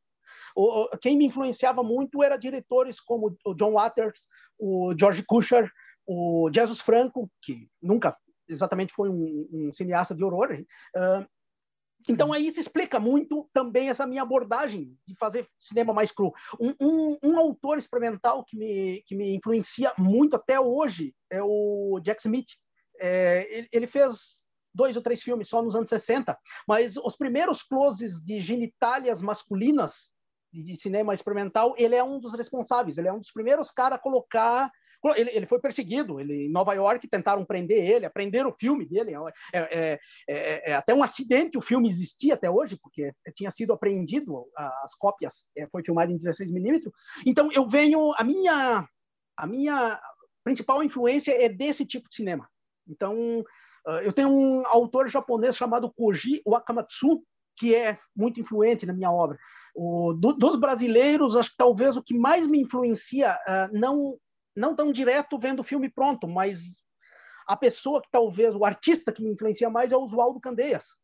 Quem 1.01 1.17
me 1.17 1.25
influenciava 1.25 1.83
muito 1.83 2.23
era 2.23 2.37
diretores 2.37 2.99
como 2.99 3.37
o 3.45 3.53
John 3.53 3.73
Waters, 3.73 4.27
o 4.59 4.93
George 4.97 5.23
Kusher, 5.25 5.71
o 6.05 6.49
Jesus 6.53 6.81
Franco, 6.81 7.31
que 7.41 7.67
nunca 7.81 8.15
exatamente 8.47 8.93
foi 8.93 9.09
um, 9.09 9.47
um 9.51 9.73
cineasta 9.73 10.15
de 10.15 10.23
horror, 10.23 10.51
uh, 10.97 11.25
então 12.07 12.31
aí 12.31 12.49
se 12.51 12.59
explica 12.59 12.99
muito 12.99 13.49
também 13.53 13.89
essa 13.89 14.05
minha 14.07 14.21
abordagem 14.21 14.97
de 15.05 15.15
fazer 15.19 15.47
cinema 15.59 15.93
mais 15.93 16.11
cru. 16.11 16.31
Um, 16.59 16.73
um, 16.79 17.17
um, 17.23 17.39
autor 17.39 17.77
experimental 17.77 18.45
que 18.45 18.57
me, 18.57 19.03
que 19.05 19.15
me 19.15 19.35
influencia 19.35 19.91
muito 19.97 20.35
até 20.35 20.59
hoje 20.59 21.13
é 21.29 21.41
o 21.43 21.99
Jack 22.01 22.21
Smith. 22.21 22.47
É, 23.01 23.47
ele, 23.49 23.67
ele, 23.71 23.87
fez 23.87 24.45
dois 24.73 24.95
ou 24.95 25.01
três 25.01 25.21
filmes 25.21 25.49
só 25.49 25.61
nos 25.61 25.75
anos 25.75 25.89
60, 25.89 26.37
mas 26.67 26.95
os 26.97 27.15
primeiros 27.15 27.63
closes 27.63 28.21
de 28.21 28.39
genitálias 28.41 29.21
masculinas 29.21 30.11
de, 30.51 30.75
cinema 30.79 31.13
experimental, 31.13 31.75
ele 31.77 31.95
é 31.95 32.03
um 32.03 32.19
dos 32.19 32.33
responsáveis, 32.33 32.97
ele 32.97 33.07
é 33.07 33.13
um 33.13 33.19
dos 33.19 33.31
primeiros 33.31 33.71
caras 33.71 33.97
a 33.97 34.01
colocar 34.01 34.71
ele, 35.15 35.29
ele 35.33 35.45
foi 35.45 35.59
perseguido. 35.59 36.19
Ele, 36.19 36.47
em 36.47 36.51
Nova 36.51 36.73
York 36.73 37.07
tentaram 37.07 37.45
prender 37.45 37.83
ele, 37.83 38.05
aprender 38.05 38.45
o 38.45 38.55
filme 38.59 38.85
dele. 38.85 39.13
É, 39.53 39.59
é, 39.59 39.99
é, 40.27 40.71
é, 40.71 40.73
até 40.73 40.93
um 40.93 41.01
acidente 41.01 41.57
o 41.57 41.61
filme 41.61 41.87
existia 41.87 42.33
até 42.33 42.49
hoje, 42.49 42.77
porque 42.77 43.13
tinha 43.33 43.49
sido 43.49 43.73
apreendido, 43.73 44.45
as 44.83 44.93
cópias 44.95 45.45
é, 45.57 45.67
foi 45.67 45.83
filmado 45.83 46.11
em 46.11 46.17
16 46.17 46.51
milímetros. 46.51 46.91
Então 47.25 47.49
eu 47.53 47.67
venho 47.67 48.11
a 48.17 48.23
minha 48.23 48.85
a 49.37 49.47
minha 49.47 50.01
principal 50.43 50.83
influência 50.83 51.31
é 51.31 51.47
desse 51.47 51.85
tipo 51.85 52.09
de 52.09 52.15
cinema. 52.15 52.49
Então 52.85 53.43
ah, 53.87 54.03
eu 54.03 54.11
tenho 54.11 54.29
um 54.29 54.67
autor 54.67 55.07
japonês 55.07 55.55
chamado 55.55 55.91
Koji 55.93 56.41
Wakamatsu 56.45 57.23
que 57.55 57.75
é 57.75 57.97
muito 58.15 58.39
influente 58.39 58.85
na 58.85 58.93
minha 58.93 59.11
obra. 59.11 59.37
O, 59.81 60.13
do, 60.13 60.33
dos 60.33 60.57
brasileiros, 60.57 61.37
acho 61.37 61.51
que 61.51 61.57
talvez 61.57 61.95
o 61.95 62.03
que 62.03 62.13
mais 62.13 62.45
me 62.45 62.59
influencia, 62.59 63.33
uh, 63.47 63.79
não 63.79 64.19
não 64.53 64.75
tão 64.75 64.91
direto 64.91 65.39
vendo 65.39 65.61
o 65.61 65.63
filme 65.63 65.89
pronto, 65.89 66.27
mas 66.27 66.83
a 67.47 67.55
pessoa 67.55 68.01
que 68.01 68.09
talvez, 68.11 68.53
o 68.53 68.65
artista 68.65 69.13
que 69.13 69.23
me 69.23 69.31
influencia 69.31 69.69
mais 69.69 69.93
é 69.93 69.95
o 69.95 70.03
Oswaldo 70.03 70.41
Candeias. 70.41 70.95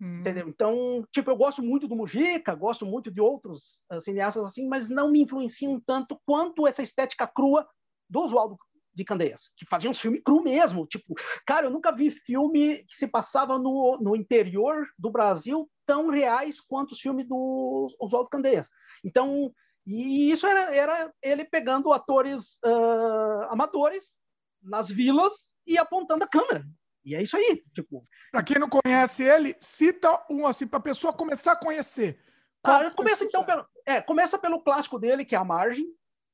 Hum. 0.00 0.20
Entendeu? 0.20 0.48
Então, 0.48 1.04
tipo, 1.12 1.28
eu 1.28 1.36
gosto 1.36 1.60
muito 1.60 1.88
do 1.88 1.96
Mujica, 1.96 2.54
gosto 2.54 2.86
muito 2.86 3.10
de 3.10 3.20
outros 3.20 3.82
uh, 3.92 4.00
cineastas 4.00 4.44
assim, 4.44 4.68
mas 4.68 4.88
não 4.88 5.10
me 5.10 5.22
influenciam 5.22 5.80
tanto 5.84 6.16
quanto 6.24 6.68
essa 6.68 6.82
estética 6.82 7.26
crua 7.26 7.68
do 8.08 8.20
Oswaldo 8.20 8.56
de 8.94 9.04
Candeias, 9.04 9.50
que 9.56 9.66
fazia 9.66 9.90
uns 9.90 10.00
filmes 10.00 10.22
cru 10.24 10.42
mesmo. 10.42 10.86
Tipo, 10.86 11.14
cara, 11.44 11.66
eu 11.66 11.70
nunca 11.70 11.90
vi 11.90 12.10
filme 12.10 12.84
que 12.84 12.96
se 12.96 13.08
passava 13.08 13.58
no, 13.58 13.98
no 14.00 14.14
interior 14.14 14.86
do 14.96 15.10
Brasil 15.10 15.68
tão 15.90 16.08
reais 16.08 16.60
quanto 16.60 16.92
os 16.92 17.00
filmes 17.00 17.26
do 17.26 17.88
Oswaldo 17.98 18.30
Candeias. 18.30 18.70
Então, 19.04 19.52
e 19.84 20.30
isso 20.30 20.46
era, 20.46 20.72
era 20.72 21.12
ele 21.20 21.44
pegando 21.44 21.92
atores 21.92 22.60
uh, 22.64 23.48
amadores 23.48 24.20
nas 24.62 24.88
vilas 24.88 25.56
e 25.66 25.76
apontando 25.76 26.22
a 26.22 26.28
câmera. 26.28 26.64
E 27.04 27.16
é 27.16 27.22
isso 27.22 27.36
aí. 27.36 27.64
Tipo. 27.74 28.06
Para 28.30 28.44
quem 28.44 28.56
não 28.60 28.68
conhece 28.68 29.24
ele, 29.24 29.56
cita 29.58 30.24
um 30.30 30.46
assim 30.46 30.64
para 30.64 30.78
a 30.78 30.82
pessoa 30.82 31.12
começar 31.12 31.52
a 31.52 31.56
conhecer. 31.56 32.22
Ah, 32.62 32.88
começa 32.94 33.24
então 33.24 33.44
pelo, 33.44 33.66
é, 33.84 34.00
começa 34.00 34.38
pelo 34.38 34.62
clássico 34.62 34.96
dele 34.96 35.24
que 35.24 35.34
é 35.34 35.38
a 35.38 35.44
Margem. 35.44 35.86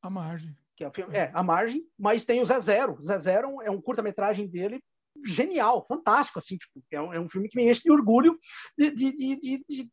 A 0.03 0.11
Margem. 0.11 0.55
Que 0.77 0.85
é, 0.85 0.91
filme, 0.91 1.17
é 1.17 1.31
a 1.33 1.43
Margem, 1.43 1.83
mas 1.99 2.27
tem 2.27 2.43
o 2.43 2.45
Zé 2.45 2.61
Zero. 2.61 3.01
Zé 3.01 3.19
Zero 3.19 3.63
é 3.63 3.71
um 3.71 3.81
curta-metragem 3.81 4.47
dele 4.47 4.85
genial, 5.25 5.85
fantástico, 5.87 6.39
assim, 6.39 6.57
tipo, 6.57 6.83
é, 6.91 7.01
um, 7.01 7.13
é 7.13 7.21
um 7.21 7.29
filme 7.29 7.49
que 7.49 7.57
me 7.57 7.69
enche 7.69 7.83
de 7.83 7.91
orgulho 7.91 8.39
de, 8.77 8.91
de, 8.91 9.13
de, 9.13 9.65
de, 9.69 9.91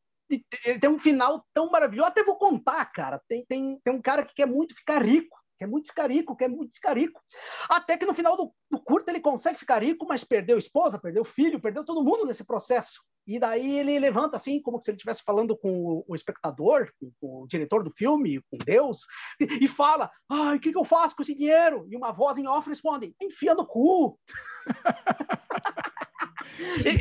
ele 0.65 0.79
tem 0.79 0.89
um 0.89 0.99
final 0.99 1.45
tão 1.53 1.69
maravilhoso. 1.69 2.09
Até 2.09 2.23
vou 2.23 2.37
contar, 2.37 2.85
cara. 2.85 3.21
Tem, 3.27 3.45
tem, 3.45 3.79
tem 3.83 3.93
um 3.93 4.01
cara 4.01 4.25
que 4.25 4.33
quer 4.33 4.47
muito 4.47 4.75
ficar 4.75 5.03
rico, 5.03 5.37
quer 5.59 5.67
muito 5.67 5.87
ficar 5.87 6.09
rico, 6.09 6.35
quer 6.35 6.47
muito 6.47 6.73
ficar 6.73 6.97
rico. 6.97 7.21
Até 7.69 7.97
que 7.97 8.05
no 8.05 8.13
final 8.13 8.35
do, 8.35 8.53
do 8.69 8.81
curto 8.81 9.09
ele 9.09 9.19
consegue 9.19 9.59
ficar 9.59 9.83
rico, 9.83 10.05
mas 10.07 10.23
perdeu 10.23 10.57
esposa, 10.57 10.99
perdeu 10.99 11.23
filho, 11.23 11.61
perdeu 11.61 11.85
todo 11.85 12.03
mundo 12.03 12.25
nesse 12.25 12.45
processo. 12.45 13.01
E 13.25 13.39
daí 13.39 13.79
ele 13.79 13.99
levanta 13.99 14.37
assim, 14.37 14.61
como 14.61 14.81
se 14.81 14.91
ele 14.91 14.97
estivesse 14.97 15.23
falando 15.23 15.57
com 15.57 16.03
o, 16.07 16.15
espectador, 16.15 16.91
com, 17.19 17.43
o 17.43 17.47
diretor 17.47 17.83
do 17.83 17.91
filme, 17.91 18.41
com 18.51 18.57
Deus, 18.57 19.05
e, 19.39 19.67
fala: 19.67 20.11
Ai, 20.29 20.57
o 20.57 20.59
que, 20.59 20.71
que, 20.71 20.77
eu 20.77 20.83
faço 20.83 21.15
com 21.15 21.21
esse 21.21 21.35
dinheiro? 21.35 21.87
E 21.89 21.95
uma 21.95 22.11
voz 22.11 22.37
em 22.37 22.47
off 22.47 22.67
responde: 22.67 23.15
Enfia 23.21 23.55
no 23.55 23.65
cu. 23.65 24.19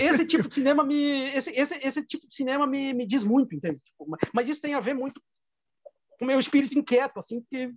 esse 0.00 0.24
tipo 0.26 0.48
de 0.48 0.54
cinema 0.54 0.84
me 0.84 1.24
esse, 1.34 1.50
esse, 1.50 1.74
esse 1.86 2.06
tipo 2.06 2.26
de 2.26 2.34
cinema 2.34 2.66
me, 2.66 2.94
me 2.94 3.06
diz 3.06 3.24
muito 3.24 3.54
entende 3.54 3.80
tipo, 3.80 4.06
mas 4.32 4.48
isso 4.48 4.60
tem 4.60 4.74
a 4.74 4.80
ver 4.80 4.94
muito 4.94 5.20
o 6.20 6.24
meu 6.24 6.38
espírito 6.38 6.78
inquieto 6.78 7.18
assim 7.18 7.44
que 7.50 7.72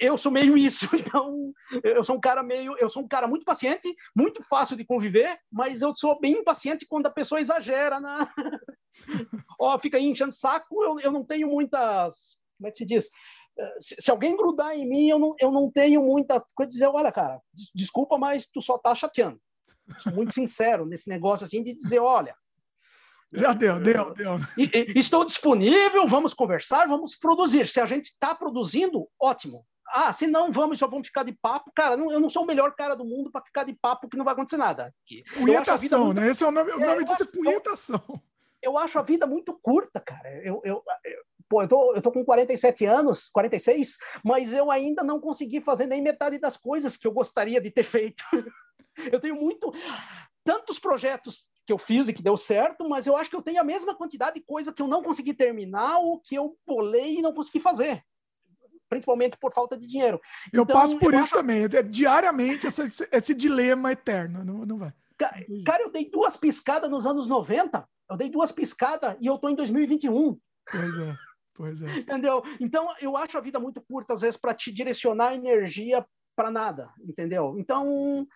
eu 0.00 0.16
sou 0.16 0.30
meio 0.30 0.56
isso 0.58 0.88
então 0.94 1.52
eu 1.82 2.02
sou 2.04 2.16
um 2.16 2.20
cara 2.20 2.42
meio 2.42 2.76
eu 2.78 2.88
sou 2.88 3.02
um 3.02 3.08
cara 3.08 3.26
muito 3.26 3.44
paciente 3.44 3.92
muito 4.16 4.42
fácil 4.42 4.76
de 4.76 4.84
conviver 4.84 5.38
mas 5.50 5.82
eu 5.82 5.94
sou 5.94 6.18
bem 6.20 6.34
impaciente 6.34 6.86
quando 6.88 7.06
a 7.06 7.12
pessoa 7.12 7.40
exagera 7.40 8.00
na 8.00 8.32
ó 9.60 9.78
fica 9.78 9.96
aí 9.96 10.04
enchendo 10.04 10.32
saco 10.32 10.82
eu, 10.84 11.00
eu 11.00 11.12
não 11.12 11.24
tenho 11.24 11.48
muitas 11.48 12.36
como 12.56 12.68
é 12.68 12.70
que 12.70 12.78
se 12.78 12.84
diz 12.84 13.08
se, 13.80 13.96
se, 13.98 14.10
alguém 14.10 14.36
grudar 14.36 14.76
em 14.76 14.88
mim, 14.88 15.08
eu 15.08 15.18
não, 15.18 15.34
eu 15.40 15.50
não 15.50 15.70
tenho 15.70 16.02
muita 16.02 16.40
coisa 16.54 16.68
a 16.68 16.72
dizer, 16.72 16.86
olha, 16.86 17.10
cara, 17.10 17.40
desculpa, 17.74 18.16
mas 18.16 18.46
tu 18.46 18.60
só 18.60 18.78
tá 18.78 18.94
chateando. 18.94 19.40
Sou 20.00 20.12
muito 20.12 20.32
sincero 20.32 20.86
nesse 20.86 21.08
negócio 21.08 21.44
assim 21.44 21.62
de 21.62 21.74
dizer, 21.74 21.98
olha, 21.98 22.34
já 23.32 23.52
deu, 23.52 23.78
deu, 23.78 24.14
deu. 24.14 24.38
Estou 24.94 25.24
disponível, 25.24 26.06
vamos 26.06 26.32
conversar, 26.32 26.86
vamos 26.88 27.14
produzir. 27.14 27.66
Se 27.66 27.80
a 27.80 27.86
gente 27.86 28.06
está 28.06 28.34
produzindo, 28.34 29.06
ótimo. 29.20 29.66
Ah, 29.86 30.12
se 30.12 30.26
não, 30.26 30.52
vamos, 30.52 30.78
só 30.78 30.86
vamos 30.86 31.06
ficar 31.06 31.22
de 31.22 31.32
papo. 31.32 31.70
Cara, 31.74 31.96
não, 31.96 32.10
eu 32.10 32.20
não 32.20 32.28
sou 32.28 32.42
o 32.42 32.46
melhor 32.46 32.74
cara 32.74 32.94
do 32.94 33.04
mundo 33.04 33.30
para 33.30 33.44
ficar 33.44 33.64
de 33.64 33.74
papo 33.74 34.08
que 34.08 34.16
não 34.16 34.24
vai 34.24 34.32
acontecer 34.32 34.56
nada. 34.56 34.94
Punhetação, 35.36 36.06
muito... 36.06 36.20
né? 36.20 36.30
Esse 36.30 36.44
é 36.44 36.46
o 36.46 36.50
nome, 36.50 36.72
o 36.72 36.80
nome 36.80 37.02
é, 37.02 37.04
disso 37.04 37.22
é 37.22 37.26
punhetação. 37.26 38.02
Eu, 38.08 38.20
eu, 38.72 38.78
acho 38.78 38.98
a 38.98 39.02
vida 39.02 39.26
muito 39.26 39.58
curta, 39.60 40.00
cara. 40.00 40.28
Eu, 40.44 40.60
eu, 40.64 40.82
eu, 41.04 41.18
pô, 41.48 41.62
eu 41.62 41.68
tô, 41.68 41.94
eu 41.94 42.02
tô 42.02 42.12
com 42.12 42.24
47 42.24 42.84
anos, 42.84 43.28
46, 43.30 43.96
mas 44.22 44.52
eu 44.52 44.70
ainda 44.70 45.02
não 45.02 45.20
consegui 45.20 45.60
fazer 45.60 45.86
nem 45.86 46.02
metade 46.02 46.38
das 46.38 46.56
coisas 46.56 46.96
que 46.96 47.06
eu 47.06 47.12
gostaria 47.12 47.60
de 47.60 47.70
ter 47.70 47.84
feito. 47.84 48.22
Eu 49.12 49.20
tenho 49.20 49.36
muito 49.36 49.72
tantos 50.42 50.76
projetos 50.76 51.46
que 51.68 51.72
eu 51.72 51.76
fiz 51.76 52.08
e 52.08 52.14
que 52.14 52.22
deu 52.22 52.34
certo, 52.34 52.88
mas 52.88 53.06
eu 53.06 53.14
acho 53.14 53.28
que 53.28 53.36
eu 53.36 53.42
tenho 53.42 53.60
a 53.60 53.64
mesma 53.64 53.94
quantidade 53.94 54.36
de 54.36 54.40
coisa 54.40 54.72
que 54.72 54.80
eu 54.80 54.88
não 54.88 55.02
consegui 55.02 55.34
terminar 55.34 55.98
ou 55.98 56.18
que 56.18 56.34
eu 56.34 56.56
bolei 56.66 57.18
e 57.18 57.22
não 57.22 57.34
consegui 57.34 57.60
fazer. 57.60 58.02
Principalmente 58.88 59.36
por 59.36 59.52
falta 59.52 59.76
de 59.76 59.86
dinheiro. 59.86 60.18
Eu 60.50 60.62
então, 60.62 60.74
passo 60.74 60.98
por 60.98 61.12
eu 61.12 61.20
isso 61.20 61.26
acho... 61.26 61.34
também. 61.34 61.64
É 61.64 61.82
diariamente 61.82 62.66
esse, 62.66 63.06
esse 63.12 63.34
dilema 63.34 63.92
eterno. 63.92 64.42
Não, 64.42 64.64
não 64.64 64.78
vai. 64.78 64.94
Cara, 65.66 65.82
eu 65.82 65.92
dei 65.92 66.08
duas 66.08 66.38
piscadas 66.38 66.88
nos 66.88 67.04
anos 67.04 67.28
90. 67.28 67.86
Eu 68.10 68.16
dei 68.16 68.30
duas 68.30 68.50
piscadas 68.50 69.14
e 69.20 69.26
eu 69.26 69.36
tô 69.36 69.50
em 69.50 69.54
2021. 69.54 70.40
Pois 70.70 70.98
é. 70.98 71.16
Pois 71.52 71.82
é. 71.82 71.98
Entendeu? 71.98 72.42
Então, 72.58 72.94
eu 72.98 73.14
acho 73.14 73.36
a 73.36 73.42
vida 73.42 73.60
muito 73.60 73.82
curta, 73.82 74.14
às 74.14 74.22
vezes, 74.22 74.38
para 74.38 74.54
te 74.54 74.72
direcionar 74.72 75.34
energia 75.34 76.02
para 76.34 76.50
nada, 76.50 76.88
entendeu? 77.00 77.56
Então, 77.58 78.26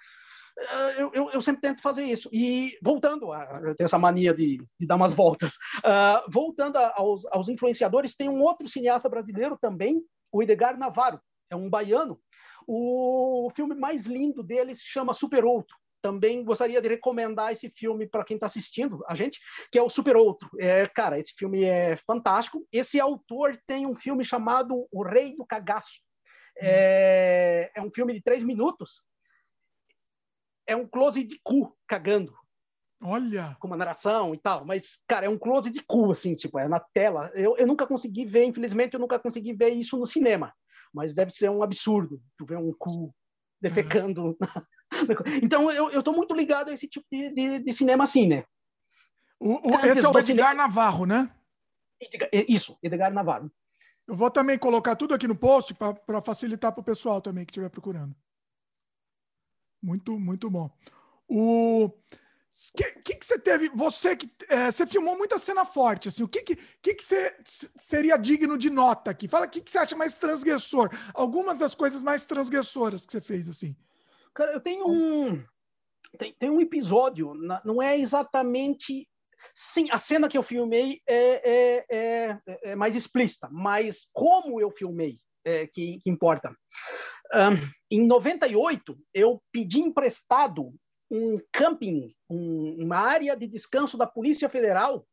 eu, 0.98 1.10
eu, 1.14 1.30
eu, 1.30 1.42
sempre 1.42 1.62
tento 1.62 1.82
fazer 1.82 2.04
isso. 2.04 2.28
E 2.32 2.78
voltando 2.82 3.32
a 3.32 3.74
ter 3.74 3.84
essa 3.84 3.98
mania 3.98 4.34
de, 4.34 4.58
de 4.78 4.86
dar 4.86 4.96
umas 4.96 5.12
voltas, 5.12 5.54
uh, 5.78 6.30
voltando 6.30 6.76
aos, 6.94 7.24
aos, 7.26 7.48
influenciadores, 7.48 8.14
tem 8.14 8.28
um 8.28 8.42
outro 8.42 8.68
cineasta 8.68 9.08
brasileiro 9.08 9.56
também, 9.60 10.02
o 10.30 10.42
Edgar 10.42 10.78
Navarro, 10.78 11.20
é 11.50 11.56
um 11.56 11.68
baiano. 11.68 12.20
O 12.66 13.50
filme 13.54 13.74
mais 13.74 14.06
lindo 14.06 14.42
dele 14.42 14.74
se 14.74 14.84
chama 14.84 15.12
Super 15.12 15.44
Outro. 15.44 15.76
Também 16.00 16.44
gostaria 16.44 16.80
de 16.80 16.88
recomendar 16.88 17.52
esse 17.52 17.70
filme 17.70 18.08
para 18.08 18.24
quem 18.24 18.34
está 18.34 18.46
assistindo 18.46 19.04
a 19.06 19.14
gente, 19.14 19.38
que 19.70 19.78
é 19.78 19.82
o 19.82 19.90
Super 19.90 20.16
Outro. 20.16 20.48
É, 20.58 20.86
cara, 20.86 21.18
esse 21.18 21.32
filme 21.36 21.64
é 21.64 21.96
fantástico. 21.96 22.66
Esse 22.72 23.00
autor 23.00 23.56
tem 23.66 23.86
um 23.86 23.94
filme 23.94 24.24
chamado 24.24 24.86
O 24.90 25.04
Rei 25.04 25.36
do 25.36 25.46
Cagaço. 25.46 26.00
É, 26.60 27.70
é 27.74 27.80
um 27.80 27.90
filme 27.90 28.12
de 28.12 28.22
três 28.22 28.42
minutos 28.42 29.02
é 30.66 30.76
um 30.76 30.86
close 30.86 31.22
de 31.24 31.40
cu 31.42 31.76
cagando. 31.86 32.34
Olha! 33.02 33.56
Com 33.60 33.66
uma 33.66 33.76
narração 33.76 34.34
e 34.34 34.38
tal. 34.38 34.64
Mas, 34.64 35.02
cara, 35.08 35.26
é 35.26 35.28
um 35.28 35.38
close 35.38 35.70
de 35.70 35.82
cu, 35.82 36.10
assim, 36.10 36.34
tipo, 36.34 36.58
é 36.58 36.68
na 36.68 36.78
tela. 36.78 37.30
Eu, 37.34 37.56
eu 37.56 37.66
nunca 37.66 37.86
consegui 37.86 38.24
ver, 38.24 38.44
infelizmente, 38.44 38.94
eu 38.94 39.00
nunca 39.00 39.18
consegui 39.18 39.52
ver 39.52 39.70
isso 39.70 39.96
no 39.96 40.06
cinema. 40.06 40.52
mas 40.92 41.14
deve 41.14 41.30
ser 41.32 41.50
um 41.50 41.62
absurdo 41.62 42.20
tu 42.36 42.44
ver 42.44 42.58
um 42.58 42.72
cu 42.72 43.14
defecando. 43.60 44.26
Uhum. 44.26 44.36
então 45.42 45.70
eu, 45.70 45.90
eu 45.90 46.02
tô 46.02 46.12
muito 46.12 46.34
ligado 46.34 46.68
a 46.68 46.74
esse 46.74 46.86
tipo 46.86 47.06
de, 47.10 47.32
de, 47.32 47.58
de 47.60 47.72
cinema 47.72 48.04
assim, 48.04 48.26
né? 48.26 48.44
O, 49.40 49.70
o, 49.70 49.86
esse 49.86 50.04
é 50.04 50.08
o 50.08 50.10
Edgar 50.10 50.22
cinema... 50.22 50.54
Navarro, 50.54 51.06
né? 51.06 51.30
Isso, 52.48 52.78
Edgar 52.82 53.12
Navarro. 53.12 53.50
Eu 54.06 54.14
vou 54.16 54.30
também 54.30 54.58
colocar 54.58 54.96
tudo 54.96 55.14
aqui 55.14 55.26
no 55.26 55.36
post 55.36 55.74
para 55.74 56.20
facilitar 56.20 56.72
para 56.72 56.80
o 56.80 56.84
pessoal 56.84 57.20
também 57.20 57.44
que 57.44 57.52
estiver 57.52 57.70
procurando. 57.70 58.14
Muito, 59.82 60.18
muito 60.18 60.48
bom. 60.48 60.70
O 61.28 61.90
que, 62.76 62.92
que, 63.00 63.14
que 63.16 63.26
você 63.26 63.38
teve? 63.38 63.70
Você 63.70 64.14
que 64.14 64.30
é, 64.48 64.70
você 64.70 64.86
filmou 64.86 65.16
muita 65.16 65.38
cena 65.38 65.64
forte, 65.64 66.08
assim. 66.08 66.22
O 66.22 66.28
que 66.28 66.42
que, 66.42 66.56
que, 66.56 66.94
que 66.94 67.02
você 67.02 67.36
seria 67.76 68.16
digno 68.16 68.58
de 68.58 68.70
nota 68.70 69.10
aqui? 69.10 69.26
Fala 69.26 69.46
o 69.46 69.48
que, 69.48 69.60
que 69.60 69.70
você 69.70 69.78
acha 69.78 69.96
mais 69.96 70.14
transgressor. 70.14 70.90
Algumas 71.14 71.58
das 71.58 71.74
coisas 71.74 72.02
mais 72.02 72.26
transgressoras 72.26 73.06
que 73.06 73.12
você 73.12 73.20
fez, 73.20 73.48
assim. 73.48 73.74
Cara, 74.34 74.52
eu 74.52 74.60
tenho 74.60 74.86
um 74.86 75.42
tem, 76.18 76.34
tem 76.38 76.50
um 76.50 76.60
episódio, 76.60 77.32
não 77.64 77.82
é 77.82 77.98
exatamente 77.98 79.08
Sim, 79.54 79.90
a 79.90 79.98
cena 79.98 80.28
que 80.28 80.38
eu 80.38 80.42
filmei 80.42 81.02
é, 81.06 81.50
é, 81.50 81.86
é, 81.90 82.38
é 82.70 82.76
mais 82.76 82.94
explícita, 82.94 83.48
mas 83.50 84.08
como 84.12 84.60
eu 84.60 84.70
filmei 84.70 85.18
é 85.44 85.66
que, 85.66 85.98
que 86.00 86.10
importa. 86.10 86.54
Um, 87.34 87.70
em 87.90 88.06
98, 88.06 88.98
eu 89.14 89.42
pedi 89.50 89.80
emprestado 89.80 90.74
um 91.10 91.38
camping, 91.52 92.14
um, 92.28 92.84
uma 92.84 92.96
área 92.96 93.36
de 93.36 93.46
descanso 93.46 93.96
da 93.96 94.06
Polícia 94.06 94.48
Federal, 94.48 95.06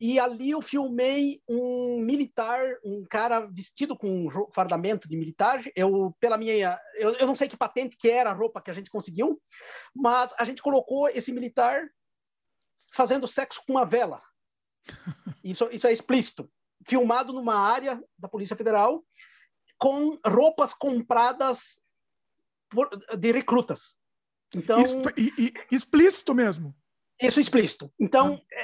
e 0.00 0.18
ali 0.18 0.50
eu 0.50 0.60
filmei 0.60 1.40
um 1.48 2.00
militar, 2.00 2.60
um 2.84 3.04
cara 3.08 3.46
vestido 3.46 3.96
com 3.96 4.26
um 4.26 4.28
fardamento 4.52 5.08
de 5.08 5.16
militar. 5.16 5.62
Eu, 5.76 6.12
pela 6.18 6.36
minha, 6.36 6.76
eu, 6.96 7.10
eu 7.14 7.26
não 7.26 7.36
sei 7.36 7.48
que 7.48 7.56
patente 7.56 7.96
que 7.96 8.10
era 8.10 8.30
a 8.30 8.34
roupa 8.34 8.60
que 8.60 8.70
a 8.70 8.74
gente 8.74 8.90
conseguiu, 8.90 9.40
mas 9.94 10.34
a 10.40 10.44
gente 10.44 10.60
colocou 10.60 11.08
esse 11.08 11.32
militar 11.32 11.88
fazendo 12.92 13.28
sexo 13.28 13.62
com 13.64 13.74
uma 13.74 13.84
vela. 13.84 14.20
Isso, 15.44 15.68
isso 15.72 15.86
é 15.86 15.92
explícito. 15.92 16.50
Filmado 16.86 17.32
numa 17.32 17.54
área 17.54 18.02
da 18.18 18.28
Polícia 18.28 18.56
Federal 18.56 19.04
com 19.82 20.16
roupas 20.24 20.72
compradas 20.72 21.80
por, 22.70 22.88
de 23.18 23.32
recrutas. 23.32 23.96
Então, 24.54 24.80
e, 25.16 25.32
e, 25.36 25.74
explícito 25.74 26.32
mesmo. 26.32 26.72
Isso 27.20 27.40
explícito. 27.40 27.92
Então, 27.98 28.40
ah. 28.40 28.54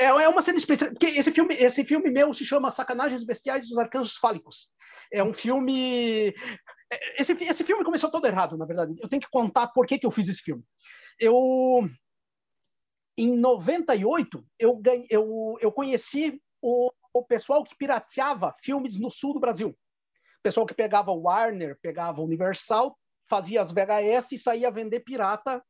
é, 0.00 0.04
é, 0.04 0.06
é, 0.06 0.28
uma 0.28 0.40
cena 0.40 0.56
explícita. 0.56 0.90
Porque 0.90 1.04
esse 1.04 1.30
filme, 1.32 1.54
esse 1.54 1.84
filme 1.84 2.10
meu 2.10 2.32
se 2.32 2.46
chama 2.46 2.70
Sacanagens 2.70 3.24
Bestiais 3.24 3.68
dos 3.68 3.76
Arcanjos 3.76 4.16
Fálicos. 4.16 4.70
É 5.12 5.22
um 5.22 5.34
filme. 5.34 6.28
É, 6.90 7.20
esse, 7.20 7.32
esse 7.32 7.62
filme 7.62 7.84
começou 7.84 8.10
todo 8.10 8.26
errado, 8.26 8.56
na 8.56 8.64
verdade. 8.64 8.96
Eu 9.02 9.08
tenho 9.08 9.20
que 9.20 9.30
contar 9.30 9.66
por 9.68 9.86
que, 9.86 9.98
que 9.98 10.06
eu 10.06 10.10
fiz 10.10 10.28
esse 10.30 10.40
filme. 10.40 10.64
Eu 11.20 11.86
em 13.18 13.36
98, 13.36 14.42
eu, 14.58 14.76
ganhei, 14.76 15.06
eu, 15.10 15.58
eu 15.60 15.70
conheci 15.70 16.40
o, 16.62 16.90
o 17.12 17.22
pessoal 17.22 17.62
que 17.62 17.76
pirateava 17.76 18.56
filmes 18.62 18.98
no 18.98 19.10
sul 19.10 19.34
do 19.34 19.40
Brasil. 19.40 19.76
Pessoal 20.44 20.66
que 20.66 20.74
pegava 20.74 21.10
o 21.10 21.22
Warner, 21.22 21.78
pegava 21.80 22.20
o 22.20 22.24
Universal, 22.24 22.96
fazia 23.26 23.62
as 23.62 23.72
VHS 23.72 24.32
e 24.32 24.38
saía 24.38 24.68
a 24.68 24.70
vender 24.70 25.00
pirata 25.00 25.64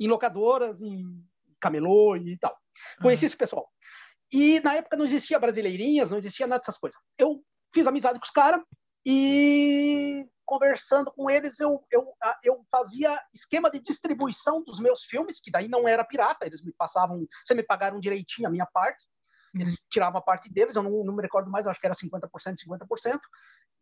em 0.00 0.08
locadoras, 0.08 0.82
em 0.82 1.24
camelô 1.60 2.16
e 2.16 2.36
tal. 2.36 2.58
Conheci 3.00 3.24
uhum. 3.24 3.28
esse 3.28 3.36
pessoal. 3.36 3.70
E 4.32 4.58
na 4.60 4.74
época 4.74 4.96
não 4.96 5.04
existia 5.04 5.38
brasileirinhas, 5.38 6.10
não 6.10 6.18
existia 6.18 6.46
nada 6.48 6.58
dessas 6.58 6.76
coisas. 6.76 7.00
Eu 7.16 7.40
fiz 7.72 7.86
amizade 7.86 8.18
com 8.18 8.24
os 8.24 8.30
caras 8.32 8.60
e 9.06 10.26
conversando 10.44 11.12
com 11.12 11.30
eles, 11.30 11.60
eu, 11.60 11.84
eu, 11.90 12.12
eu 12.42 12.66
fazia 12.70 13.16
esquema 13.32 13.70
de 13.70 13.80
distribuição 13.80 14.62
dos 14.62 14.80
meus 14.80 15.04
filmes, 15.04 15.40
que 15.40 15.50
daí 15.50 15.68
não 15.68 15.86
era 15.86 16.04
pirata, 16.04 16.46
eles 16.46 16.62
me 16.62 16.72
passavam, 16.72 17.26
você 17.44 17.54
me 17.54 17.64
pagaram 17.64 18.00
direitinho 18.00 18.48
a 18.48 18.50
minha 18.50 18.66
parte, 18.66 19.04
uhum. 19.54 19.62
eles 19.62 19.76
tiravam 19.90 20.18
a 20.18 20.22
parte 20.22 20.52
deles, 20.52 20.76
eu 20.76 20.82
não, 20.84 21.04
não 21.04 21.14
me 21.14 21.22
recordo 21.22 21.50
mais, 21.50 21.66
acho 21.66 21.80
que 21.80 21.86
era 21.86 21.94
50%, 21.94 22.28
50%, 22.64 23.18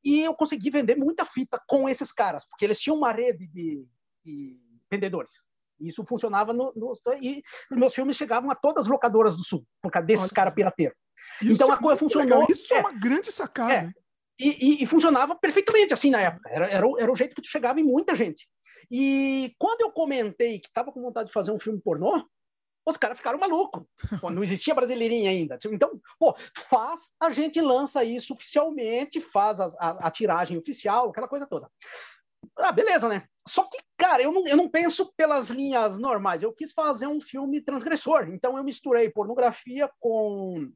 e 0.04 0.22
eu 0.22 0.34
consegui 0.34 0.70
vender 0.70 0.96
muita 0.96 1.24
fita 1.24 1.60
com 1.66 1.88
esses 1.88 2.12
caras, 2.12 2.46
porque 2.46 2.64
eles 2.64 2.80
tinham 2.80 2.96
uma 2.96 3.12
rede 3.12 3.46
de, 3.46 3.86
de 4.24 4.56
vendedores. 4.90 5.42
Isso 5.80 6.04
funcionava 6.06 6.52
no, 6.52 6.72
no, 6.76 6.92
e 7.20 7.42
meus 7.70 7.94
filmes 7.94 8.16
chegavam 8.16 8.50
a 8.50 8.54
todas 8.54 8.84
as 8.84 8.90
locadoras 8.90 9.36
do 9.36 9.42
Sul, 9.42 9.66
por 9.82 9.90
causa 9.90 10.06
desses 10.06 10.30
caras 10.30 10.54
pirateiros. 10.54 10.96
Então 11.42 11.70
a 11.70 11.74
é 11.74 11.78
coisa 11.78 11.98
funcionou. 11.98 12.40
Legal. 12.40 12.46
Isso 12.48 12.72
é, 12.72 12.76
é, 12.76 12.80
uma 12.80 12.92
grande 12.92 13.32
sacada. 13.32 13.72
É, 13.72 13.90
e, 14.38 14.80
e, 14.80 14.82
e, 14.82 14.86
funcionava 14.86 15.34
perfeitamente 15.34 15.92
assim 15.92 16.10
na 16.10 16.20
época. 16.20 16.48
Era, 16.50 16.66
era, 16.66 16.86
o, 16.86 16.98
era 16.98 17.10
o 17.10 17.16
jeito 17.16 17.34
que 17.34 17.42
tu 17.42 17.48
chegava 17.48 17.80
em 17.80 17.84
muita 17.84 18.14
gente. 18.14 18.48
E 18.90 19.54
quando 19.58 19.80
eu 19.80 19.90
comentei 19.90 20.58
que 20.58 20.68
estava 20.68 20.92
com 20.92 21.02
vontade 21.02 21.28
de 21.28 21.32
fazer 21.32 21.50
um 21.52 21.58
filme 21.58 21.80
pornô, 21.80 22.24
os 22.86 22.96
caras 22.96 23.16
ficaram 23.16 23.38
malucos. 23.38 23.82
não 24.32 24.44
existia 24.44 24.74
brasileirinha 24.74 25.30
ainda. 25.30 25.58
Então, 25.66 26.00
pô, 26.18 26.36
faz, 26.56 27.10
a 27.20 27.30
gente 27.30 27.60
lança 27.60 28.04
isso 28.04 28.34
oficialmente, 28.34 29.20
faz 29.20 29.60
a, 29.60 29.66
a, 29.78 30.08
a, 30.08 30.10
tiragem 30.10 30.56
oficial, 30.56 31.08
aquela 31.08 31.28
coisa 31.28 31.46
toda. 31.46 31.70
Ah, 32.58 32.72
beleza, 32.72 33.08
né? 33.08 33.26
Só 33.48 33.64
que, 33.64 33.78
cara, 33.96 34.22
eu 34.22 34.32
não, 34.32 34.46
eu 34.46 34.56
não 34.56 34.68
penso 34.68 35.12
pelas 35.16 35.48
linhas 35.48 35.98
normais. 35.98 36.42
Eu 36.42 36.52
quis 36.52 36.72
fazer 36.72 37.06
um 37.06 37.20
filme 37.20 37.60
transgressor. 37.60 38.28
Então, 38.28 38.56
eu 38.56 38.64
misturei 38.64 39.10
pornografia 39.10 39.90
com 39.98 40.70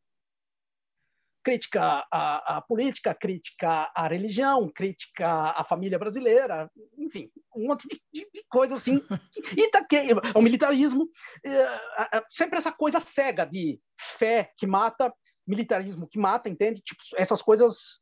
crítica 1.42 2.06
à, 2.12 2.56
à, 2.56 2.62
política, 2.62 3.14
crítica 3.14 3.90
à 3.94 4.06
religião, 4.08 4.70
crítica 4.70 5.50
à 5.50 5.64
família 5.64 5.98
brasileira, 5.98 6.70
enfim, 6.96 7.30
um 7.56 7.68
monte 7.68 7.86
de, 7.88 8.00
de, 8.12 8.28
de 8.32 8.44
coisa 8.48 8.74
assim. 8.74 9.00
E 9.56 9.70
tá 9.70 9.86
o 10.34 10.42
militarismo, 10.42 11.08
é, 11.44 12.22
sempre 12.30 12.58
essa 12.58 12.72
coisa 12.72 13.00
cega 13.00 13.44
de 13.44 13.80
fé 13.98 14.52
que 14.56 14.66
mata, 14.66 15.12
militarismo 15.46 16.08
que 16.08 16.18
mata, 16.18 16.48
entende? 16.48 16.82
Tipo, 16.82 17.02
essas 17.16 17.40
coisas 17.40 18.00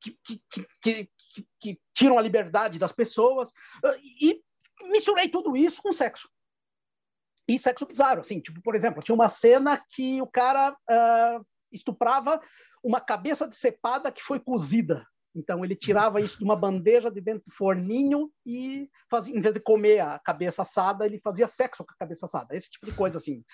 que, 0.00 0.16
que, 0.24 0.40
que, 0.82 1.10
que 1.60 1.80
tiram 1.92 2.18
a 2.18 2.22
liberdade 2.22 2.78
das 2.78 2.92
pessoas. 2.92 3.50
E 4.20 4.40
misturei 4.90 5.28
tudo 5.28 5.56
isso 5.56 5.82
com 5.82 5.92
sexo 5.92 6.28
e 7.54 7.58
sexo 7.58 7.86
bizarro, 7.86 8.20
assim, 8.20 8.40
tipo, 8.40 8.62
por 8.62 8.76
exemplo, 8.76 9.02
tinha 9.02 9.14
uma 9.14 9.28
cena 9.28 9.82
que 9.90 10.22
o 10.22 10.26
cara 10.26 10.70
uh, 10.70 11.46
estuprava 11.72 12.40
uma 12.82 13.00
cabeça 13.00 13.46
de 13.48 13.56
cepada 13.56 14.10
que 14.10 14.22
foi 14.22 14.40
cozida. 14.40 15.04
Então 15.34 15.64
ele 15.64 15.76
tirava 15.76 16.20
isso 16.20 16.38
de 16.38 16.44
uma 16.44 16.56
bandeja 16.56 17.10
de 17.10 17.20
dentro 17.20 17.44
do 17.46 17.54
forninho 17.54 18.30
e 18.44 18.88
fazia, 19.08 19.36
em 19.36 19.40
vez 19.40 19.54
de 19.54 19.60
comer 19.60 20.00
a 20.00 20.18
cabeça 20.18 20.62
assada, 20.62 21.06
ele 21.06 21.20
fazia 21.20 21.46
sexo 21.46 21.84
com 21.84 21.92
a 21.92 21.98
cabeça 21.98 22.26
assada, 22.26 22.54
esse 22.54 22.68
tipo 22.68 22.86
de 22.86 22.92
coisa 22.92 23.18
assim. 23.18 23.44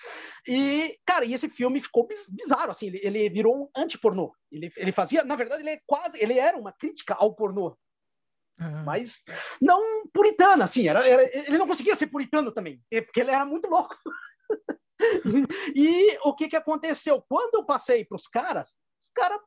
E 0.47 0.97
cara, 1.05 1.23
e 1.23 1.33
esse 1.33 1.47
filme 1.49 1.79
ficou 1.79 2.07
bizarro 2.29 2.71
assim, 2.71 2.87
ele, 2.87 2.99
ele 3.03 3.29
virou 3.29 3.55
um 3.55 3.69
anti-pornô. 3.75 4.33
Ele, 4.51 4.71
ele 4.75 4.91
fazia, 4.91 5.23
na 5.23 5.35
verdade, 5.35 5.61
ele 5.61 5.69
é 5.69 5.79
quase, 5.85 6.17
ele 6.19 6.37
era 6.37 6.57
uma 6.57 6.73
crítica 6.73 7.13
ao 7.13 7.35
pornô. 7.35 7.77
Uhum. 8.59 8.83
Mas 8.83 9.19
não 9.61 10.07
puritana, 10.07 10.63
assim, 10.63 10.87
era, 10.87 11.07
era, 11.07 11.23
ele 11.47 11.59
não 11.59 11.67
conseguia 11.67 11.95
ser 11.95 12.07
puritano 12.07 12.51
também, 12.51 12.81
porque 12.89 13.21
ele 13.21 13.29
era 13.29 13.45
muito 13.45 13.69
louco. 13.69 13.95
e 15.75 16.17
o 16.23 16.33
que, 16.33 16.47
que 16.47 16.55
aconteceu? 16.55 17.23
Quando 17.27 17.55
eu 17.55 17.65
passei 17.65 18.05
para 18.05 18.15
os 18.15 18.27
caras, 18.27 18.73
os 19.01 19.09
caras, 19.13 19.39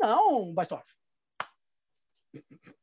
não, 0.00 0.52
Bastor. 0.52 0.82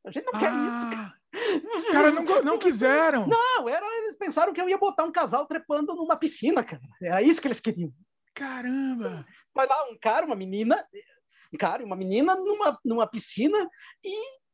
A 0.04 0.10
gente 0.10 0.26
não 0.26 0.32
ah, 0.34 0.38
quer 0.38 0.52
isso. 0.52 1.92
Cara, 1.92 2.10
não, 2.10 2.24
não 2.42 2.58
quiseram. 2.58 3.26
Não, 3.26 3.68
era, 3.68 3.86
eles 3.98 4.16
pensaram 4.16 4.52
que 4.52 4.60
eu 4.60 4.68
ia 4.68 4.78
botar 4.78 5.04
um 5.04 5.12
casal 5.12 5.46
trepando 5.46 5.94
numa 5.94 6.16
piscina, 6.16 6.64
cara. 6.64 6.82
Era 7.02 7.22
isso 7.22 7.40
que 7.40 7.48
eles 7.48 7.60
queriam. 7.60 7.92
Caramba! 8.34 9.26
Vai 9.54 9.66
lá, 9.66 9.90
um 9.90 9.98
cara, 9.98 10.26
uma 10.26 10.36
menina, 10.36 10.86
um 11.52 11.56
cara 11.56 11.82
e 11.82 11.84
uma 11.86 11.96
menina 11.96 12.34
numa, 12.34 12.78
numa 12.84 13.06
piscina 13.06 13.58
e 14.04 14.45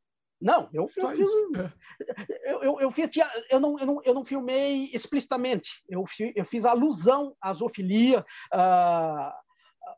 não, 0.43 0.69
eu, 0.73 0.90
eu 0.97 1.09
fiz, 1.10 1.31
eu, 2.44 2.62
eu, 2.62 2.81
eu, 2.81 2.90
fiz, 2.90 3.10
eu, 3.51 3.60
não, 3.60 3.78
eu, 3.78 3.86
não, 3.86 4.01
eu 4.05 4.14
não 4.14 4.24
filmei 4.24 4.90
explicitamente, 4.93 5.82
eu, 5.89 6.05
eu 6.35 6.44
fiz 6.44 6.64
alusão 6.64 7.36
à 7.40 7.52
zoofilia, 7.52 8.24
a 8.52 9.35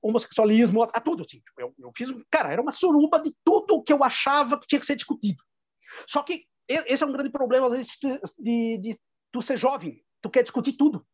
homossexualismo, 0.03 0.83
a, 0.83 0.87
a 0.87 1.01
tudo. 1.01 1.25
Assim. 1.25 1.43
Eu, 1.59 1.75
eu 1.79 1.91
fiz, 1.97 2.11
cara, 2.31 2.53
era 2.53 2.61
uma 2.61 2.73
suruba 2.73 3.19
de 3.21 3.35
tudo 3.43 3.77
o 3.77 3.83
que 3.83 3.93
eu 3.93 4.05
achava 4.05 4.59
que 4.59 4.66
tinha 4.66 4.81
que 4.81 4.87
ser 4.87 4.97
discutido. 4.97 5.43
Só 6.07 6.23
que 6.23 6.45
esse 6.69 7.03
é 7.03 7.07
um 7.07 7.12
grande 7.12 7.31
problema, 7.31 7.66
às 7.66 7.73
vezes, 7.73 7.97
de, 8.39 8.79
de 8.79 8.99
tu 9.33 9.41
ser 9.41 9.57
jovem, 9.57 10.03
tu 10.21 10.31
quer 10.31 10.43
discutir 10.43 10.75
tudo. 10.75 11.07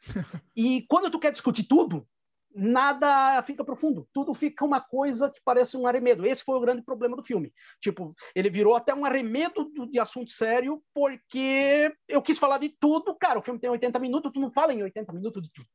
e 0.56 0.86
quando 0.88 1.10
tu 1.10 1.18
quer 1.18 1.32
discutir 1.32 1.64
tudo, 1.64 2.06
nada 2.54 3.42
fica 3.42 3.64
profundo, 3.64 4.08
tudo 4.12 4.34
fica 4.34 4.64
uma 4.64 4.80
coisa 4.80 5.30
que 5.30 5.40
parece 5.44 5.76
um 5.76 5.86
arremedo. 5.86 6.26
Esse 6.26 6.42
foi 6.42 6.56
o 6.56 6.60
grande 6.60 6.82
problema 6.82 7.16
do 7.16 7.22
filme. 7.22 7.52
Tipo, 7.80 8.14
ele 8.34 8.50
virou 8.50 8.74
até 8.74 8.94
um 8.94 9.04
arremedo 9.04 9.70
de 9.88 9.98
assunto 9.98 10.30
sério, 10.30 10.82
porque 10.92 11.94
eu 12.08 12.20
quis 12.22 12.38
falar 12.38 12.58
de 12.58 12.68
tudo. 12.68 13.14
Cara, 13.14 13.38
o 13.38 13.42
filme 13.42 13.60
tem 13.60 13.70
80 13.70 13.98
minutos, 13.98 14.32
tu 14.32 14.40
não 14.40 14.50
fala 14.50 14.72
em 14.72 14.82
80 14.82 15.12
minutos 15.12 15.42
de 15.42 15.50
tudo. 15.52 15.68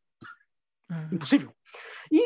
É. 0.92 1.16
Impossível. 1.16 1.54
E 2.12 2.22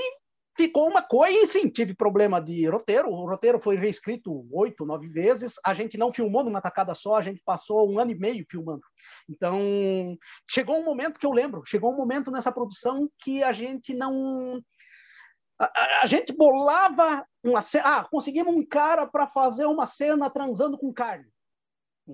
ficou 0.60 0.90
uma 0.90 1.02
coisa, 1.02 1.32
e 1.32 1.48
sim, 1.48 1.70
tive 1.70 1.94
problema 1.94 2.42
de 2.42 2.68
roteiro. 2.68 3.10
O 3.10 3.26
roteiro 3.26 3.62
foi 3.62 3.78
reescrito 3.78 4.46
oito, 4.52 4.86
nove 4.86 5.08
vezes. 5.08 5.54
A 5.66 5.74
gente 5.74 5.98
não 5.98 6.12
filmou 6.12 6.44
numa 6.44 6.60
tacada 6.60 6.94
só, 6.94 7.16
a 7.16 7.22
gente 7.22 7.42
passou 7.46 7.90
um 7.90 7.98
ano 7.98 8.12
e 8.12 8.20
meio 8.20 8.46
filmando. 8.50 8.84
Então, 9.30 9.58
chegou 10.50 10.78
um 10.78 10.84
momento 10.84 11.18
que 11.18 11.26
eu 11.26 11.32
lembro, 11.32 11.64
chegou 11.66 11.94
um 11.94 11.96
momento 11.96 12.30
nessa 12.30 12.52
produção 12.52 13.10
que 13.20 13.42
a 13.42 13.54
gente 13.54 13.94
não. 13.94 14.62
A, 15.58 16.02
a 16.04 16.06
gente 16.06 16.34
bolava 16.34 17.26
uma 17.42 17.62
cena. 17.62 18.00
Ah, 18.00 18.04
conseguimos 18.04 18.54
um 18.54 18.66
cara 18.66 19.08
para 19.08 19.28
fazer 19.28 19.66
uma 19.66 19.86
cena 19.86 20.30
transando 20.30 20.78
com 20.78 20.92
carne, 20.92 21.32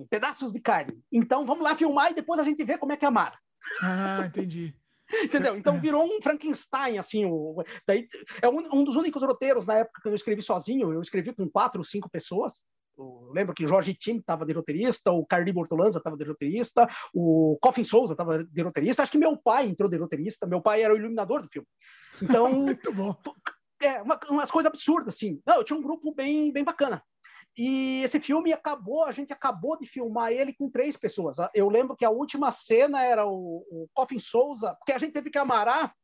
pedaços 0.08 0.52
de 0.52 0.60
carne. 0.60 0.96
Então, 1.10 1.44
vamos 1.44 1.64
lá 1.64 1.74
filmar 1.74 2.12
e 2.12 2.14
depois 2.14 2.38
a 2.38 2.44
gente 2.44 2.62
vê 2.62 2.78
como 2.78 2.92
é 2.92 2.96
que 2.96 3.04
é 3.04 3.08
a 3.08 3.10
Mara. 3.10 3.36
Ah, 3.82 4.22
entendi. 4.24 4.72
Entendeu? 5.22 5.56
Então 5.56 5.80
virou 5.80 6.04
um 6.04 6.20
Frankenstein, 6.20 6.98
assim. 6.98 7.24
O, 7.26 7.62
daí, 7.86 8.08
é 8.42 8.48
um, 8.48 8.58
um, 8.72 8.84
dos 8.84 8.96
únicos 8.96 9.22
roteiros 9.22 9.66
na 9.66 9.78
época 9.78 10.00
que 10.02 10.08
eu 10.08 10.14
escrevi 10.14 10.42
sozinho. 10.42 10.92
Eu 10.92 11.00
escrevi 11.00 11.32
com 11.34 11.48
quatro, 11.48 11.82
cinco 11.84 12.10
pessoas. 12.10 12.62
Eu 12.98 13.30
lembro 13.32 13.54
que 13.54 13.66
Jorge 13.66 13.94
Tim 13.94 14.16
estava 14.16 14.46
de 14.46 14.54
roteirista, 14.54 15.12
o 15.12 15.24
Carli 15.26 15.52
Bortolanza 15.52 15.98
estava 15.98 16.16
de 16.16 16.24
roteirista, 16.24 16.88
o 17.12 17.58
Coffin 17.60 17.84
Souza 17.84 18.14
estava 18.14 18.42
de 18.42 18.62
roteirista. 18.62 19.02
Acho 19.02 19.12
que 19.12 19.18
meu 19.18 19.36
pai 19.36 19.66
entrou 19.66 19.88
de 19.88 19.98
roteirista. 19.98 20.46
Meu 20.46 20.62
pai 20.62 20.82
era 20.82 20.94
o 20.94 20.96
iluminador 20.96 21.42
do 21.42 21.48
filme. 21.48 21.68
Então, 22.22 22.50
Muito 22.50 22.92
bom. 22.92 23.14
É, 23.82 24.00
uma, 24.00 24.18
umas 24.30 24.50
coisas 24.50 24.68
absurdas, 24.68 25.14
assim. 25.14 25.40
Não, 25.46 25.56
eu 25.56 25.64
tinha 25.64 25.78
um 25.78 25.82
grupo 25.82 26.14
bem, 26.14 26.50
bem 26.50 26.64
bacana. 26.64 27.02
E 27.56 28.02
esse 28.02 28.20
filme 28.20 28.52
acabou, 28.52 29.04
a 29.04 29.12
gente 29.12 29.32
acabou 29.32 29.78
de 29.78 29.86
filmar 29.86 30.30
ele 30.30 30.52
com 30.54 30.70
três 30.70 30.96
pessoas. 30.96 31.38
Eu 31.54 31.68
lembro 31.68 31.96
que 31.96 32.04
a 32.04 32.10
última 32.10 32.52
cena 32.52 33.02
era 33.02 33.26
o, 33.26 33.64
o 33.70 33.88
Coffin 33.94 34.18
Souza, 34.18 34.74
porque 34.78 34.92
a 34.92 34.98
gente 34.98 35.12
teve 35.12 35.30
que 35.30 35.38
amarar 35.38 35.94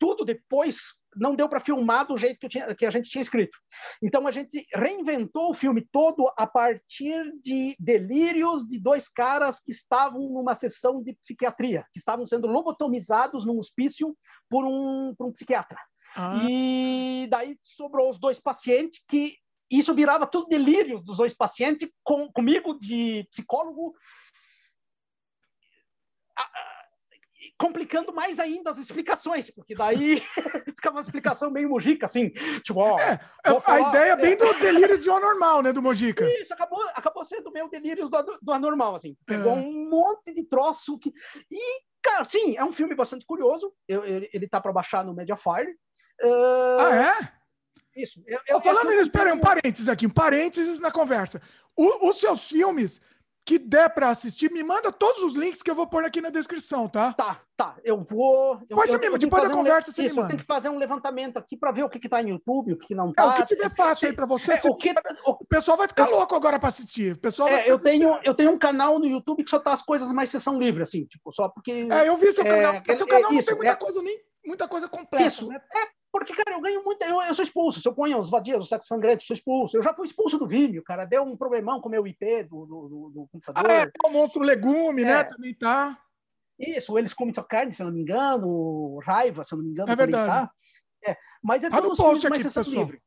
tudo 0.00 0.24
depois, 0.24 0.78
não 1.14 1.36
deu 1.36 1.48
para 1.48 1.60
filmar 1.60 2.06
do 2.06 2.16
jeito 2.16 2.40
que, 2.40 2.48
tinha, 2.48 2.74
que, 2.74 2.86
a 2.86 2.90
gente 2.90 3.10
tinha 3.10 3.20
escrito. 3.20 3.56
Então 4.02 4.26
a 4.26 4.32
gente 4.32 4.66
reinventou 4.74 5.50
o 5.50 5.54
filme 5.54 5.86
todo 5.92 6.32
a 6.36 6.46
partir 6.46 7.22
de 7.42 7.76
delírios 7.78 8.66
de 8.66 8.80
dois 8.80 9.08
caras 9.08 9.60
que 9.60 9.70
estavam 9.70 10.20
numa 10.30 10.54
sessão 10.54 11.02
de 11.02 11.14
psiquiatria, 11.14 11.84
que 11.92 11.98
estavam 11.98 12.26
sendo 12.26 12.48
lobotomizados 12.48 13.44
num 13.44 13.58
hospício 13.58 14.16
por 14.48 14.64
um, 14.64 15.14
por 15.16 15.26
um 15.26 15.32
psiquiatra. 15.32 15.78
Ah. 16.16 16.44
E 16.48 17.28
daí 17.30 17.56
sobrou 17.60 18.08
os 18.08 18.18
dois 18.18 18.40
pacientes 18.40 19.04
que 19.06 19.36
isso 19.70 19.94
virava 19.94 20.26
tudo 20.26 20.48
delírios 20.48 21.02
dos 21.04 21.18
dois 21.18 21.32
pacientes, 21.32 21.90
com, 22.02 22.30
comigo 22.32 22.76
de 22.78 23.26
psicólogo, 23.30 23.94
complicando 27.58 28.12
mais 28.12 28.40
ainda 28.40 28.70
as 28.70 28.78
explicações, 28.78 29.50
porque 29.50 29.74
daí 29.74 30.20
ficava 30.76 30.96
uma 30.96 31.02
explicação 31.02 31.50
meio 31.50 31.68
Mojica, 31.68 32.06
assim, 32.06 32.30
tipo, 32.64 32.80
ó... 32.80 32.98
É, 32.98 33.20
é 33.44 33.60
falar, 33.60 33.86
a 33.86 33.88
ideia 33.90 34.12
é 34.12 34.16
bem 34.16 34.36
do 34.36 34.52
delírio 34.54 34.98
do 34.98 35.12
anormal, 35.12 35.62
né, 35.62 35.72
do 35.72 35.82
Mojica. 35.82 36.24
Isso, 36.40 36.54
acabou, 36.54 36.82
acabou 36.94 37.24
sendo 37.24 37.52
meio 37.52 37.68
delírio 37.68 38.08
do, 38.08 38.38
do 38.40 38.52
anormal, 38.52 38.94
assim. 38.94 39.14
Pegou 39.26 39.52
é. 39.52 39.56
um 39.56 39.90
monte 39.90 40.32
de 40.32 40.42
troço 40.44 40.98
que... 40.98 41.12
E, 41.50 41.82
cara, 42.02 42.24
sim, 42.24 42.56
é 42.56 42.64
um 42.64 42.72
filme 42.72 42.94
bastante 42.94 43.26
curioso, 43.26 43.72
eu, 43.86 44.04
ele, 44.04 44.30
ele 44.32 44.48
tá 44.48 44.58
para 44.60 44.72
baixar 44.72 45.04
no 45.04 45.14
Mediafire. 45.14 45.72
Uh... 46.22 46.80
Ah, 46.80 46.96
é? 46.96 47.39
Isso. 48.02 48.22
Eu, 48.26 48.38
eu, 48.48 48.60
falando 48.60 48.90
nisso, 48.90 49.10
peraí, 49.10 49.32
um 49.32 49.40
parênteses 49.40 49.88
aqui, 49.88 50.06
um 50.06 50.10
parênteses 50.10 50.80
na 50.80 50.90
conversa. 50.90 51.40
O, 51.76 52.08
os 52.08 52.18
seus 52.18 52.48
filmes 52.48 53.00
que 53.44 53.58
der 53.58 53.90
para 53.90 54.10
assistir, 54.10 54.50
me 54.52 54.62
manda 54.62 54.92
todos 54.92 55.22
os 55.22 55.34
links 55.34 55.62
que 55.62 55.70
eu 55.70 55.74
vou 55.74 55.86
pôr 55.86 56.04
aqui 56.04 56.20
na 56.20 56.30
descrição, 56.30 56.88
tá? 56.88 57.12
Tá, 57.14 57.40
tá. 57.56 57.76
Eu 57.82 58.00
vou. 58.00 58.60
Eu, 58.68 58.78
eu, 58.78 59.18
depois 59.18 59.42
da 59.42 59.50
conversa, 59.50 59.90
um, 59.90 59.94
você 59.94 60.06
isso, 60.06 60.14
me 60.14 60.20
manda. 60.20 60.26
Eu 60.26 60.36
tenho 60.36 60.40
que 60.40 60.46
fazer 60.46 60.68
um 60.68 60.78
levantamento 60.78 61.36
aqui 61.36 61.56
para 61.56 61.72
ver 61.72 61.82
o 61.82 61.88
que, 61.88 61.98
que 61.98 62.08
tá 62.08 62.22
no 62.22 62.28
YouTube, 62.28 62.74
o 62.74 62.78
que, 62.78 62.88
que 62.88 62.94
não 62.94 63.12
tá. 63.12 63.24
É, 63.24 63.26
o 63.26 63.34
que 63.34 63.46
tiver 63.46 63.74
fácil 63.74 64.08
aí 64.08 64.14
para 64.14 64.26
você. 64.26 64.52
É, 64.52 64.60
o, 64.70 64.76
que, 64.76 64.94
o 65.26 65.44
pessoal 65.46 65.76
vai 65.76 65.88
ficar 65.88 66.06
louco 66.06 66.34
agora 66.34 66.58
para 66.58 66.68
assistir. 66.68 67.14
O 67.14 67.18
pessoal 67.18 67.48
é, 67.48 67.68
eu, 67.68 67.78
tenho, 67.78 68.20
eu 68.22 68.34
tenho 68.34 68.52
um 68.52 68.58
canal 68.58 68.98
no 68.98 69.06
YouTube 69.06 69.42
que 69.42 69.50
só 69.50 69.58
tá 69.58 69.72
as 69.72 69.82
coisas 69.82 70.12
mais 70.12 70.30
sessão 70.30 70.58
livre, 70.58 70.82
assim, 70.82 71.04
tipo, 71.06 71.32
só 71.32 71.48
porque. 71.48 71.88
É, 71.90 72.08
eu 72.08 72.16
vi 72.16 72.32
seu 72.32 72.44
é, 72.44 72.48
canal. 72.48 72.82
É, 72.86 72.96
seu 72.96 73.06
canal 73.06 73.32
não 73.32 73.38
isso, 73.38 73.48
tem 73.48 73.56
muita 73.56 73.72
é 73.72 73.74
coisa 73.76 74.02
nem. 74.02 74.20
Muita 74.46 74.68
coisa 74.68 74.88
completa. 74.88 75.26
Isso. 75.26 75.48
Né? 75.48 75.60
É, 75.74 75.88
porque, 76.12 76.34
cara, 76.34 76.56
eu 76.56 76.60
ganho 76.60 76.82
muito. 76.84 77.02
Eu, 77.02 77.22
eu 77.22 77.34
sou 77.34 77.44
expulso. 77.44 77.80
Se 77.80 77.88
eu 77.88 77.94
ponho 77.94 78.18
os 78.18 78.30
vadios, 78.30 78.64
o 78.64 78.68
sexo 78.68 78.88
sangrante, 78.88 79.24
sou 79.24 79.34
expulso. 79.34 79.76
Eu 79.76 79.82
já 79.82 79.94
fui 79.94 80.06
expulso 80.06 80.38
do 80.38 80.46
Vimeo, 80.46 80.82
cara. 80.82 81.04
Deu 81.04 81.22
um 81.22 81.36
problemão 81.36 81.80
com 81.80 81.88
o 81.88 81.90
meu 81.90 82.06
IP 82.06 82.44
do, 82.44 82.66
do, 82.66 82.88
do, 82.88 83.10
do 83.10 83.28
computador. 83.30 83.70
Ah, 83.70 83.72
é, 83.72 83.86
tá 83.86 84.08
o 84.08 84.12
monstro 84.12 84.42
legume, 84.42 85.04
né, 85.04 85.10
é. 85.10 85.14
né? 85.14 85.24
Também 85.24 85.54
tá. 85.54 85.98
Isso, 86.58 86.98
eles 86.98 87.14
comem 87.14 87.32
sua 87.32 87.44
carne, 87.44 87.72
se 87.72 87.80
eu 87.80 87.86
não 87.86 87.94
me 87.94 88.02
engano. 88.02 88.98
Raiva, 88.98 89.44
se 89.44 89.54
eu 89.54 89.58
não 89.58 89.64
me 89.64 89.70
engano. 89.70 89.90
É 89.90 89.96
verdade. 89.96 90.26
Tá. 90.26 90.50
É, 91.06 91.16
mas 91.42 91.64
é 91.64 91.70
tá 91.70 91.80
no 91.80 91.96
post 91.96 92.26
aqui, 92.26 92.42
pessoal. 92.42 92.64
livre. 92.66 93.00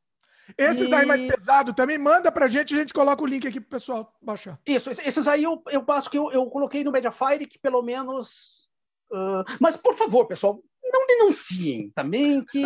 Esses 0.58 0.90
e... 0.90 0.94
aí 0.94 1.06
mais 1.06 1.26
pesado 1.26 1.72
também 1.72 1.96
manda 1.96 2.30
pra 2.30 2.48
gente, 2.48 2.74
a 2.74 2.78
gente 2.78 2.92
coloca 2.92 3.22
o 3.22 3.26
link 3.26 3.46
aqui 3.46 3.60
pro 3.60 3.70
pessoal 3.70 4.12
baixar. 4.20 4.58
Isso, 4.66 4.90
esses 4.90 5.26
aí 5.26 5.42
eu, 5.42 5.62
eu 5.70 5.82
passo 5.82 6.10
que 6.10 6.18
eu, 6.18 6.30
eu 6.32 6.44
coloquei 6.46 6.84
no 6.84 6.92
Mediafire 6.92 7.46
que 7.46 7.58
pelo 7.58 7.82
menos. 7.82 8.68
Uh... 9.10 9.44
Mas 9.60 9.76
por 9.76 9.94
favor, 9.94 10.26
pessoal, 10.26 10.60
não 10.94 11.06
denunciem 11.06 11.90
também 11.94 12.44
que, 12.44 12.60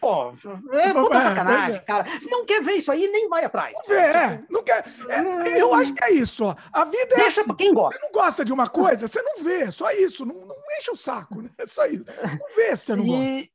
pô, 0.00 0.30
é 0.72 0.92
puta 0.94 1.16
é, 1.16 1.20
sacanagem, 1.20 1.76
é. 1.76 1.78
cara. 1.80 2.20
Se 2.20 2.30
não 2.30 2.46
quer 2.46 2.62
ver 2.62 2.72
isso 2.72 2.90
aí, 2.90 3.06
nem 3.06 3.28
vai 3.28 3.44
atrás. 3.44 3.74
Não 3.74 3.94
vê, 3.94 4.00
é, 4.00 4.44
não 4.48 4.62
quer. 4.62 4.84
É, 5.08 5.60
eu 5.60 5.74
acho 5.74 5.92
que 5.92 6.02
é 6.02 6.12
isso, 6.12 6.44
ó. 6.44 6.56
A 6.72 6.84
vida 6.84 7.14
é. 7.14 7.16
Deixa 7.16 7.44
pra 7.44 7.54
quem 7.54 7.74
gosta. 7.74 7.98
Você 7.98 8.04
não 8.06 8.12
gosta 8.12 8.44
de 8.44 8.52
uma 8.52 8.66
coisa, 8.66 9.06
você 9.06 9.20
não 9.22 9.44
vê, 9.44 9.70
só 9.70 9.90
isso. 9.92 10.24
Não, 10.24 10.34
não 10.34 10.56
enche 10.78 10.90
o 10.90 10.96
saco, 10.96 11.42
né? 11.42 11.50
É 11.58 11.66
só 11.68 11.84
isso. 11.86 12.04
Não 12.06 12.56
vê 12.56 12.74
se 12.74 12.86
você 12.86 12.96
não 12.96 13.04
e, 13.04 13.08
gosta. 13.08 13.50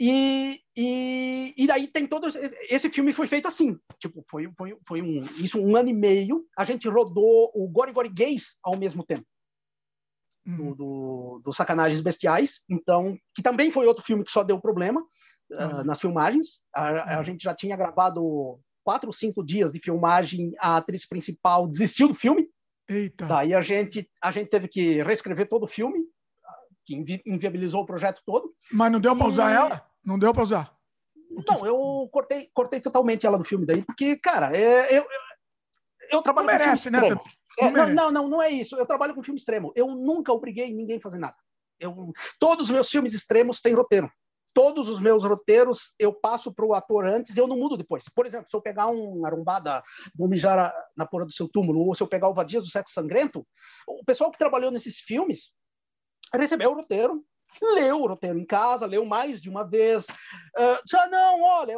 E, 0.00 0.60
e, 0.76 1.54
e 1.56 1.66
daí 1.66 1.86
tem 1.86 2.06
todo. 2.06 2.28
Esse 2.70 2.88
filme 2.90 3.12
foi 3.12 3.26
feito 3.26 3.46
assim. 3.46 3.78
Tipo, 3.98 4.24
foi, 4.28 4.50
foi, 4.56 4.76
foi 4.88 5.02
um, 5.02 5.24
isso 5.36 5.60
um 5.60 5.76
ano 5.76 5.90
e 5.90 5.94
meio. 5.94 6.44
A 6.58 6.64
gente 6.64 6.88
rodou 6.88 7.52
o 7.54 7.68
Gori 7.68 7.92
Gori 7.92 8.08
Gays 8.08 8.58
ao 8.62 8.76
mesmo 8.76 9.04
tempo 9.04 9.26
do, 10.44 10.62
uhum. 10.62 10.74
do, 10.74 11.40
do, 11.44 11.52
Sacanagens 11.52 12.00
Bestiais, 12.00 12.62
então, 12.68 13.16
que 13.34 13.42
também 13.42 13.70
foi 13.70 13.86
outro 13.86 14.04
filme 14.04 14.24
que 14.24 14.30
só 14.30 14.42
deu 14.42 14.60
problema 14.60 15.00
uh, 15.52 15.84
nas 15.84 16.00
filmagens. 16.00 16.60
A, 16.74 17.14
a, 17.14 17.18
uhum. 17.18 17.24
gente 17.24 17.42
já 17.42 17.54
tinha 17.54 17.76
gravado 17.76 18.58
quatro 18.84 19.08
ou 19.08 19.12
cinco 19.12 19.44
dias 19.44 19.72
de 19.72 19.80
filmagem, 19.80 20.52
a 20.60 20.76
atriz 20.76 21.06
principal 21.06 21.66
desistiu 21.66 22.08
do 22.08 22.14
filme. 22.14 22.46
Eita. 22.88 23.26
Daí 23.26 23.54
a 23.54 23.60
gente, 23.62 24.08
a 24.22 24.30
gente 24.30 24.50
teve 24.50 24.68
que 24.68 25.02
reescrever 25.02 25.48
todo 25.48 25.64
o 25.64 25.68
filme, 25.68 26.04
que 26.84 26.94
invi 26.94 27.22
inviabilizou 27.24 27.82
o 27.82 27.86
projeto 27.86 28.20
todo. 28.26 28.54
Mas 28.70 28.92
não 28.92 29.00
deu 29.00 29.16
para 29.16 29.26
usar 29.26 29.50
ela? 29.50 29.86
Não 30.04 30.18
deu 30.18 30.34
para 30.34 30.42
usar? 30.42 30.76
Não, 31.48 31.66
eu 31.66 32.08
cortei, 32.12 32.50
cortei 32.52 32.80
totalmente 32.80 33.26
ela 33.26 33.38
do 33.38 33.44
filme 33.44 33.66
daí, 33.66 33.82
porque, 33.82 34.16
cara, 34.18 34.54
é, 34.54 34.96
eu, 34.96 35.02
eu, 35.02 35.08
eu 36.12 36.22
trabalho 36.22 36.46
não 36.46 36.54
merece, 36.54 36.90
né? 36.90 37.00
É, 37.58 37.70
não, 37.70 37.88
não, 37.88 38.10
não, 38.10 38.28
não 38.28 38.42
é 38.42 38.50
isso. 38.50 38.76
Eu 38.76 38.86
trabalho 38.86 39.14
com 39.14 39.22
filme 39.22 39.38
extremo. 39.38 39.72
Eu 39.74 39.88
nunca 39.88 40.32
obriguei 40.32 40.72
ninguém 40.72 40.96
a 40.96 41.00
fazer 41.00 41.18
nada. 41.18 41.36
Eu, 41.78 42.12
todos 42.38 42.66
os 42.66 42.70
meus 42.70 42.88
filmes 42.88 43.14
extremos 43.14 43.60
têm 43.60 43.74
roteiro. 43.74 44.10
Todos 44.52 44.88
os 44.88 45.00
meus 45.00 45.24
roteiros 45.24 45.94
eu 45.98 46.12
passo 46.12 46.54
para 46.54 46.64
o 46.64 46.74
ator 46.74 47.04
antes 47.04 47.36
e 47.36 47.40
eu 47.40 47.48
não 47.48 47.58
mudo 47.58 47.76
depois. 47.76 48.04
Por 48.14 48.24
exemplo, 48.24 48.46
se 48.48 48.56
eu 48.56 48.62
pegar 48.62 48.86
um 48.86 49.26
arumbada, 49.26 49.82
vou 50.16 50.28
mijar 50.28 50.72
na 50.96 51.04
porra 51.04 51.26
do 51.26 51.32
seu 51.32 51.48
túmulo, 51.48 51.80
ou 51.80 51.94
se 51.94 52.02
eu 52.02 52.06
pegar 52.06 52.28
o 52.28 52.34
Vadias 52.34 52.62
do 52.62 52.70
Sexo 52.70 52.94
Sangrento, 52.94 53.44
o 53.86 54.04
pessoal 54.04 54.30
que 54.30 54.38
trabalhou 54.38 54.70
nesses 54.70 55.00
filmes 55.00 55.50
recebeu 56.32 56.70
o 56.70 56.74
roteiro, 56.74 57.24
leu 57.60 58.02
o 58.02 58.06
roteiro 58.06 58.38
em 58.38 58.46
casa, 58.46 58.86
leu 58.86 59.04
mais 59.04 59.40
de 59.40 59.48
uma 59.48 59.64
vez. 59.64 60.06
Uh, 60.08 60.78
já 60.88 61.06
não, 61.08 61.42
olha, 61.42 61.76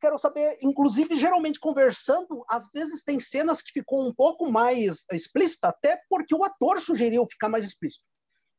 quero 0.00 0.18
saber, 0.18 0.58
inclusive, 0.62 1.16
geralmente 1.16 1.60
conversando, 1.60 2.44
às 2.48 2.68
vezes 2.72 3.02
tem 3.02 3.20
cenas 3.20 3.60
que 3.60 3.72
ficou 3.72 4.06
um 4.06 4.12
pouco 4.12 4.50
mais 4.50 5.04
explícita, 5.12 5.68
até 5.68 6.00
porque 6.08 6.34
o 6.34 6.44
ator 6.44 6.80
sugeriu 6.80 7.26
ficar 7.26 7.48
mais 7.48 7.64
explícito. 7.64 8.04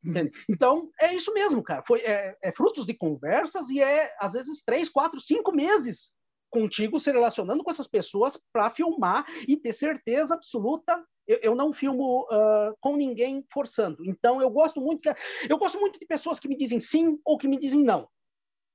Entende? 0.04 0.32
Então, 0.48 0.90
é 1.00 1.14
isso 1.14 1.32
mesmo, 1.32 1.62
cara. 1.62 1.82
Foi, 1.86 2.00
é, 2.00 2.36
é, 2.42 2.52
frutos 2.52 2.84
de 2.84 2.94
conversas 2.94 3.68
e 3.70 3.80
é, 3.80 4.12
às 4.18 4.32
vezes, 4.32 4.62
três, 4.64 4.88
quatro, 4.88 5.20
cinco 5.20 5.52
meses 5.54 6.12
contigo 6.50 7.00
se 7.00 7.10
relacionando 7.10 7.64
com 7.64 7.70
essas 7.70 7.86
pessoas 7.86 8.38
para 8.52 8.70
filmar 8.70 9.24
e 9.48 9.56
ter 9.56 9.72
certeza 9.72 10.34
absoluta. 10.34 11.02
Eu, 11.26 11.38
eu 11.42 11.54
não 11.54 11.72
filmo 11.72 12.22
uh, 12.24 12.76
com 12.80 12.96
ninguém 12.96 13.46
forçando. 13.52 14.04
Então, 14.04 14.42
eu 14.42 14.50
gosto 14.50 14.80
muito 14.80 15.00
que, 15.00 15.14
eu 15.48 15.56
gosto 15.56 15.78
muito 15.78 15.98
de 15.98 16.06
pessoas 16.06 16.40
que 16.40 16.48
me 16.48 16.56
dizem 16.56 16.80
sim 16.80 17.18
ou 17.24 17.38
que 17.38 17.46
me 17.46 17.58
dizem 17.58 17.82
não. 17.82 18.08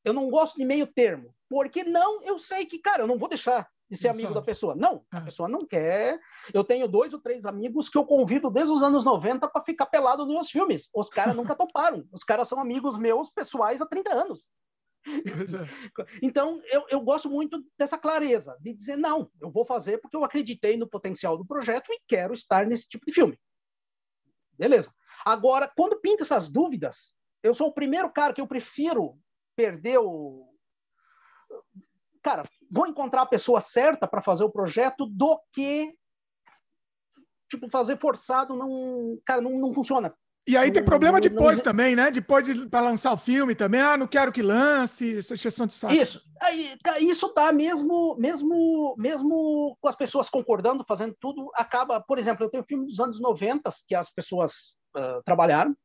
Eu 0.05 0.13
não 0.13 0.29
gosto 0.29 0.57
de 0.57 0.65
meio 0.65 0.87
termo. 0.87 1.35
Porque 1.49 1.83
não, 1.83 2.21
eu 2.23 2.37
sei 2.37 2.65
que, 2.65 2.79
cara, 2.79 3.03
eu 3.03 3.07
não 3.07 3.17
vou 3.17 3.29
deixar 3.29 3.69
de 3.89 3.95
ser 3.95 4.09
amigo 4.09 4.33
da 4.33 4.41
pessoa. 4.41 4.75
Não, 4.75 5.05
a 5.11 5.19
é. 5.19 5.21
pessoa 5.21 5.47
não 5.47 5.65
quer. 5.65 6.19
Eu 6.53 6.63
tenho 6.63 6.87
dois 6.87 7.13
ou 7.13 7.21
três 7.21 7.45
amigos 7.45 7.89
que 7.89 7.97
eu 7.97 8.05
convido 8.05 8.49
desde 8.49 8.71
os 8.71 8.83
anos 8.83 9.03
90 9.03 9.47
para 9.47 9.63
ficar 9.63 9.85
pelado 9.85 10.25
nos 10.25 10.33
meus 10.33 10.49
filmes. 10.49 10.89
Os 10.93 11.09
caras 11.09 11.35
nunca 11.35 11.55
toparam. 11.55 12.05
Os 12.11 12.23
caras 12.23 12.47
são 12.47 12.59
amigos 12.59 12.97
meus 12.97 13.29
pessoais 13.29 13.81
há 13.81 13.85
30 13.85 14.13
anos. 14.13 14.49
É. 15.05 15.07
Então, 16.21 16.61
eu, 16.65 16.85
eu 16.89 17.01
gosto 17.01 17.29
muito 17.29 17.63
dessa 17.77 17.97
clareza, 17.97 18.57
de 18.59 18.73
dizer, 18.73 18.97
não, 18.97 19.31
eu 19.41 19.49
vou 19.49 19.65
fazer 19.65 19.99
porque 19.99 20.17
eu 20.17 20.23
acreditei 20.23 20.75
no 20.75 20.87
potencial 20.87 21.37
do 21.37 21.45
projeto 21.45 21.89
e 21.91 22.01
quero 22.07 22.33
estar 22.33 22.65
nesse 22.65 22.87
tipo 22.87 23.05
de 23.05 23.13
filme. 23.13 23.39
Beleza. 24.51 24.91
Agora, 25.25 25.71
quando 25.75 26.01
pinta 26.01 26.23
essas 26.23 26.49
dúvidas, 26.49 27.15
eu 27.41 27.53
sou 27.53 27.67
o 27.67 27.73
primeiro 27.73 28.11
cara 28.11 28.33
que 28.33 28.41
eu 28.41 28.47
prefiro 28.47 29.17
perder 29.55 29.99
o, 29.99 30.56
cara, 32.27 32.43
vou 32.69 32.85
encontrar 32.85 33.21
a 33.21 33.25
pessoa 33.25 33.61
certa 33.61 34.05
para 34.05 34.21
fazer 34.21 34.43
o 34.43 34.51
projeto 34.51 35.05
do 35.05 35.39
que 35.53 35.93
tipo 37.49 37.69
fazer 37.71 37.97
forçado 37.97 38.53
não, 38.53 39.17
cara, 39.25 39.41
não, 39.41 39.57
não 39.57 39.73
funciona. 39.73 40.13
E 40.45 40.57
aí 40.57 40.69
tem 40.69 40.83
problema 40.83 41.21
depois 41.21 41.61
também, 41.61 41.95
né? 41.95 42.11
Depois 42.11 42.45
de, 42.45 42.67
para 42.69 42.81
lançar 42.81 43.13
o 43.13 43.17
filme 43.17 43.55
também, 43.55 43.79
ah, 43.79 43.97
não 43.97 44.07
quero 44.07 44.31
que 44.31 44.41
lance, 44.41 45.17
essa 45.17 45.33
exceção 45.35 45.65
de 45.67 45.73
saco. 45.73 45.93
Isso, 45.93 46.21
aí, 46.41 46.77
isso 46.99 47.29
tá 47.29 47.51
mesmo, 47.53 48.15
mesmo, 48.17 48.95
mesmo 48.97 49.77
com 49.79 49.87
as 49.87 49.95
pessoas 49.95 50.29
concordando, 50.29 50.85
fazendo 50.87 51.15
tudo, 51.19 51.49
acaba, 51.53 52.01
por 52.01 52.17
exemplo, 52.17 52.45
eu 52.45 52.49
tenho 52.49 52.65
filme 52.67 52.85
dos 52.85 52.99
anos 52.99 53.21
90 53.21 53.69
que 53.87 53.95
as 53.95 54.09
pessoas 54.09 54.75
uh, 54.97 55.21
trabalharam, 55.25 55.75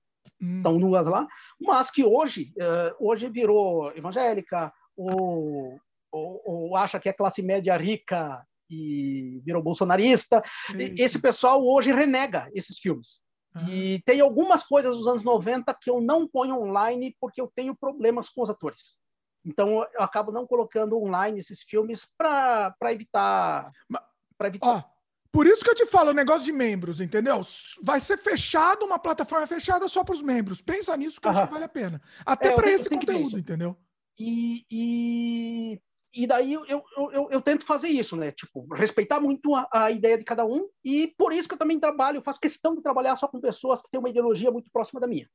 hum. 0.40 0.56
estão 0.56 0.78
nuas 0.78 1.06
lá, 1.06 1.26
mas 1.60 1.90
que 1.90 2.04
hoje, 2.04 2.52
uh, 2.56 3.08
hoje 3.08 3.28
virou 3.28 3.92
evangélica, 3.96 4.72
ou, 4.96 5.76
ou, 6.12 6.42
ou 6.44 6.76
acha 6.76 7.00
que 7.00 7.08
é 7.08 7.12
classe 7.12 7.42
média 7.42 7.76
rica 7.76 8.46
e 8.70 9.40
virou 9.44 9.62
bolsonarista. 9.62 10.42
Eita. 10.74 11.02
Esse 11.02 11.20
pessoal 11.20 11.66
hoje 11.66 11.92
renega 11.92 12.48
esses 12.54 12.78
filmes. 12.78 13.20
E 13.68 14.00
tem 14.06 14.20
algumas 14.20 14.62
coisas 14.64 14.96
dos 14.96 15.06
anos 15.06 15.22
90 15.22 15.76
que 15.80 15.90
eu 15.90 16.00
não 16.00 16.26
ponho 16.26 16.56
online 16.56 17.14
porque 17.20 17.40
eu 17.40 17.52
tenho 17.54 17.76
problemas 17.76 18.30
com 18.30 18.42
os 18.42 18.48
atores. 18.48 18.98
Então 19.44 19.86
eu 19.94 20.02
acabo 20.02 20.32
não 20.32 20.46
colocando 20.46 20.96
online 20.96 21.38
esses 21.38 21.62
filmes 21.62 22.06
para 22.16 22.74
evitar. 22.84 23.70
Pra 24.38 24.48
evitar. 24.48 24.66
Ó, 24.66 24.82
por 25.30 25.46
isso 25.46 25.62
que 25.62 25.70
eu 25.70 25.74
te 25.74 25.86
falo 25.86 26.10
o 26.10 26.14
negócio 26.14 26.44
de 26.44 26.52
membros, 26.52 27.00
entendeu? 27.00 27.40
Vai 27.82 28.00
ser 28.00 28.16
fechado, 28.16 28.86
uma 28.86 28.98
plataforma 28.98 29.46
fechada 29.46 29.86
só 29.88 30.02
para 30.02 30.14
os 30.14 30.22
membros. 30.22 30.62
Pensa 30.62 30.96
nisso 30.96 31.20
que 31.20 31.26
eu 31.26 31.32
acho 31.32 31.46
que 31.46 31.52
vale 31.52 31.64
a 31.64 31.68
pena. 31.68 32.00
Até 32.24 32.48
é, 32.48 32.54
para 32.54 32.70
esse 32.70 32.88
conteúdo, 32.88 33.38
entendeu? 33.38 33.76
E, 34.18 34.64
e 34.70 35.80
e 36.14 36.26
daí 36.26 36.52
eu, 36.52 36.64
eu, 36.66 36.84
eu, 37.12 37.28
eu, 37.30 37.40
tento 37.40 37.64
fazer 37.64 37.88
isso, 37.88 38.16
né? 38.16 38.30
Tipo, 38.32 38.66
respeitar 38.74 39.18
muito 39.18 39.54
a, 39.54 39.66
a, 39.72 39.90
ideia 39.90 40.18
de 40.18 40.24
cada 40.24 40.44
um, 40.44 40.68
e 40.84 41.14
por 41.16 41.32
isso 41.32 41.48
que 41.48 41.54
eu 41.54 41.58
também 41.58 41.80
trabalho, 41.80 42.18
eu 42.18 42.22
faço 42.22 42.40
questão 42.40 42.74
de 42.74 42.82
trabalhar 42.82 43.16
só 43.16 43.26
com 43.26 43.40
pessoas 43.40 43.80
que 43.80 43.90
têm 43.90 43.98
uma 43.98 44.10
ideologia 44.10 44.50
muito 44.50 44.70
próxima 44.70 45.00
da 45.00 45.06
minha. 45.06 45.28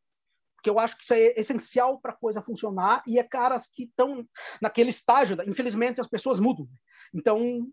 Porque 0.56 0.70
eu 0.70 0.80
acho 0.80 0.96
que 0.98 1.04
isso 1.04 1.14
é 1.14 1.34
essencial 1.36 2.00
para 2.00 2.12
a 2.12 2.16
coisa 2.18 2.42
funcionar, 2.42 3.04
e 3.08 3.18
é 3.18 3.24
caras 3.24 3.68
que 3.68 3.84
estão 3.84 4.28
naquele 4.62 4.90
estágio, 4.90 5.38
infelizmente 5.48 6.00
as 6.00 6.08
pessoas 6.08 6.40
mudam. 6.40 6.68
Então. 7.14 7.68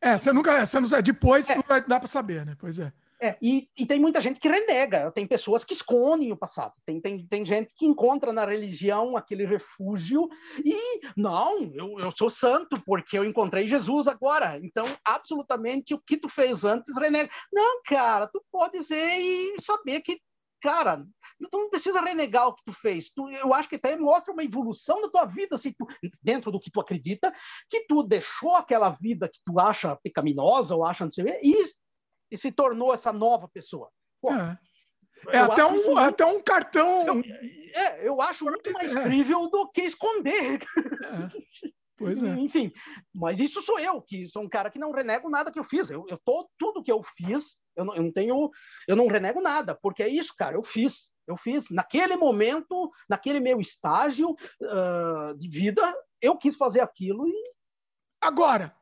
É, 0.00 0.16
você 0.16 0.32
nunca. 0.32 0.64
Você 0.64 0.80
não, 0.80 1.02
depois 1.02 1.50
é. 1.50 1.56
não 1.56 1.64
vai 1.66 1.84
dar 1.84 2.00
para 2.00 2.08
saber, 2.08 2.46
né? 2.46 2.56
Pois 2.58 2.78
é. 2.78 2.92
É, 3.20 3.36
e, 3.42 3.68
e, 3.76 3.84
tem 3.84 3.98
muita 3.98 4.22
gente 4.22 4.38
que 4.38 4.48
renega, 4.48 5.10
tem 5.10 5.26
pessoas 5.26 5.64
que 5.64 5.74
escondem 5.74 6.30
o 6.30 6.36
passado, 6.36 6.72
tem, 6.86 7.00
tem, 7.00 7.26
tem 7.26 7.44
gente 7.44 7.74
que 7.74 7.84
encontra 7.84 8.32
na 8.32 8.46
religião 8.46 9.16
aquele 9.16 9.44
refúgio 9.44 10.28
e, 10.64 11.00
não, 11.16 11.64
eu, 11.74 11.98
eu 11.98 12.12
sou 12.12 12.30
santo 12.30 12.80
porque 12.86 13.18
eu 13.18 13.24
encontrei 13.24 13.66
Jesus 13.66 14.06
agora, 14.06 14.60
então 14.62 14.86
absolutamente 15.04 15.94
o 15.94 16.00
que 16.00 16.16
tu 16.16 16.28
fez 16.28 16.62
antes 16.64 16.96
renega. 16.96 17.28
Não, 17.52 17.82
cara, 17.84 18.28
tu 18.28 18.40
pode 18.52 18.84
ser 18.84 19.18
e 19.18 19.60
saber 19.60 20.00
que, 20.00 20.20
cara, 20.62 21.04
tu 21.50 21.58
não 21.58 21.70
precisa 21.70 22.00
renegar 22.00 22.46
o 22.46 22.54
que 22.54 22.62
tu 22.66 22.72
fez, 22.72 23.10
tu, 23.10 23.28
eu 23.30 23.52
acho 23.52 23.68
que 23.68 23.76
até 23.76 23.96
mostra 23.96 24.32
uma 24.32 24.44
evolução 24.44 25.02
da 25.02 25.10
tua 25.10 25.24
vida, 25.24 25.56
se 25.56 25.72
tu, 25.72 25.88
dentro 26.22 26.52
do 26.52 26.60
que 26.60 26.70
tu 26.70 26.80
acredita, 26.80 27.32
que 27.68 27.84
tu 27.88 28.04
deixou 28.04 28.54
aquela 28.54 28.90
vida 28.90 29.28
que 29.28 29.40
tu 29.44 29.58
acha 29.58 29.98
pecaminosa 30.04 30.76
ou 30.76 30.84
acha 30.84 31.02
não 31.02 31.10
sei 31.10 31.24
o 31.24 31.26
quê, 31.26 31.40
e 31.42 31.87
e 32.30 32.36
se 32.36 32.52
tornou 32.52 32.92
essa 32.92 33.12
nova 33.12 33.48
pessoa. 33.48 33.90
Pô, 34.20 34.32
é. 34.32 34.58
É 35.28 35.38
até 35.38 35.64
um, 35.64 35.72
muito... 35.72 35.98
até 35.98 36.24
um 36.24 36.40
cartão. 36.40 37.06
Eu, 37.06 37.22
é, 37.74 38.08
eu 38.08 38.22
acho 38.22 38.44
muito 38.44 38.72
mais 38.72 38.94
é. 38.94 39.00
incrível 39.00 39.48
do 39.48 39.68
que 39.70 39.82
esconder. 39.82 40.60
É. 40.60 41.68
Pois 41.98 42.22
é. 42.22 42.28
Enfim, 42.34 42.72
mas 43.12 43.40
isso 43.40 43.60
sou 43.60 43.78
eu, 43.80 44.00
que 44.00 44.28
sou 44.28 44.42
um 44.42 44.48
cara 44.48 44.70
que 44.70 44.78
não 44.78 44.92
renego 44.92 45.28
nada 45.28 45.50
que 45.50 45.58
eu 45.58 45.64
fiz. 45.64 45.90
Eu, 45.90 46.06
eu 46.08 46.16
tô, 46.24 46.48
tudo 46.56 46.82
que 46.82 46.92
eu 46.92 47.02
fiz, 47.16 47.58
eu 47.76 47.84
não, 47.84 47.96
eu 47.96 48.02
não 48.04 48.12
tenho, 48.12 48.50
eu 48.86 48.94
não 48.94 49.08
renego 49.08 49.40
nada, 49.40 49.74
porque 49.74 50.04
é 50.04 50.08
isso, 50.08 50.32
cara, 50.36 50.54
eu 50.54 50.62
fiz. 50.62 51.10
Eu 51.26 51.36
fiz 51.36 51.68
naquele 51.70 52.16
momento, 52.16 52.90
naquele 53.10 53.40
meu 53.40 53.60
estágio 53.60 54.30
uh, 54.30 55.36
de 55.36 55.48
vida, 55.48 55.92
eu 56.22 56.38
quis 56.38 56.56
fazer 56.56 56.80
aquilo 56.80 57.28
e. 57.28 57.52
Agora, 58.20 58.74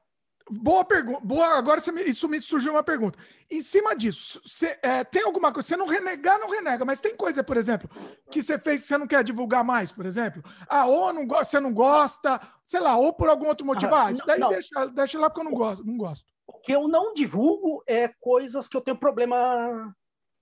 Boa 0.49 0.85
pergunta. 0.85 1.21
Boa, 1.25 1.59
agora 1.59 1.81
me, 1.93 2.05
isso 2.05 2.29
me 2.29 2.41
surgiu 2.41 2.73
uma 2.73 2.83
pergunta. 2.83 3.19
Em 3.51 3.61
cima 3.61 3.97
disso, 3.97 4.41
cê, 4.45 4.79
é, 4.81 5.03
tem 5.03 5.23
alguma 5.23 5.53
coisa? 5.53 5.67
Você 5.67 5.77
não 5.77 5.87
renegar, 5.87 6.39
não 6.39 6.49
renega, 6.49 6.85
mas 6.85 7.01
tem 7.01 7.17
coisa, 7.17 7.43
por 7.43 7.57
exemplo, 7.57 7.91
que 8.31 8.41
você 8.41 8.57
fez 8.57 8.83
que 8.83 8.89
você 8.89 8.97
não 8.97 9.09
quer 9.09 9.25
divulgar 9.25 9.65
mais, 9.65 9.91
por 9.91 10.07
exemplo? 10.07 10.43
Ah, 10.69 10.87
ou 10.87 11.13
não, 11.13 11.27
você 11.27 11.59
não 11.59 11.73
gosta, 11.73 12.41
sei 12.65 12.79
lá, 12.79 12.97
ou 12.97 13.13
por 13.13 13.29
algum 13.29 13.49
outro 13.49 13.67
motivo. 13.67 13.93
Ah, 13.93 14.13
isso 14.13 14.25
daí 14.25 14.39
não. 14.39 14.51
Deixa, 14.51 14.87
deixa 14.87 15.19
lá 15.19 15.29
porque 15.29 15.41
eu 15.41 15.51
não 15.51 15.59
gosto, 15.59 15.85
não 15.85 15.97
gosto. 15.97 16.33
O 16.47 16.61
que 16.61 16.73
eu 16.73 16.87
não 16.87 17.13
divulgo 17.13 17.83
é 17.87 18.09
coisas 18.21 18.69
que 18.69 18.77
eu 18.77 18.81
tenho 18.81 18.97
problema 18.97 19.93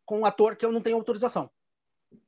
com 0.04 0.20
um 0.20 0.26
ator 0.26 0.54
que 0.54 0.66
eu 0.66 0.72
não 0.72 0.82
tenho 0.82 0.96
autorização. 0.96 1.50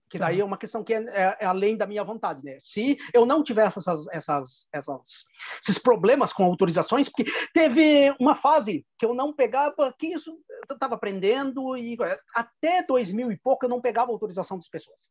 Que 0.08 0.18
daí 0.18 0.40
é 0.40 0.44
uma 0.44 0.56
questão 0.56 0.84
que 0.84 0.94
é, 0.94 1.02
é, 1.08 1.36
é, 1.40 1.46
além 1.46 1.76
da 1.76 1.86
minha 1.86 2.04
vontade, 2.04 2.44
né? 2.44 2.56
Se 2.60 2.96
eu 3.12 3.26
não 3.26 3.42
tivesse 3.42 3.78
essas, 3.78 4.06
essas, 4.08 4.68
essas, 4.72 5.24
esses 5.60 5.78
problemas 5.78 6.32
com 6.32 6.44
autorizações, 6.44 7.08
porque 7.08 7.30
teve 7.52 8.14
uma 8.20 8.36
fase 8.36 8.86
que 8.98 9.04
eu 9.04 9.14
não 9.14 9.32
pegava, 9.32 9.92
que 9.98 10.08
isso 10.08 10.30
eu 10.68 10.74
estava 10.74 10.94
aprendendo, 10.94 11.76
e 11.76 11.96
até 12.34 12.84
2000 12.84 13.32
e 13.32 13.36
pouco 13.38 13.66
eu 13.66 13.70
não 13.70 13.80
pegava 13.80 14.12
autorização 14.12 14.56
das 14.56 14.68
pessoas. 14.68 15.08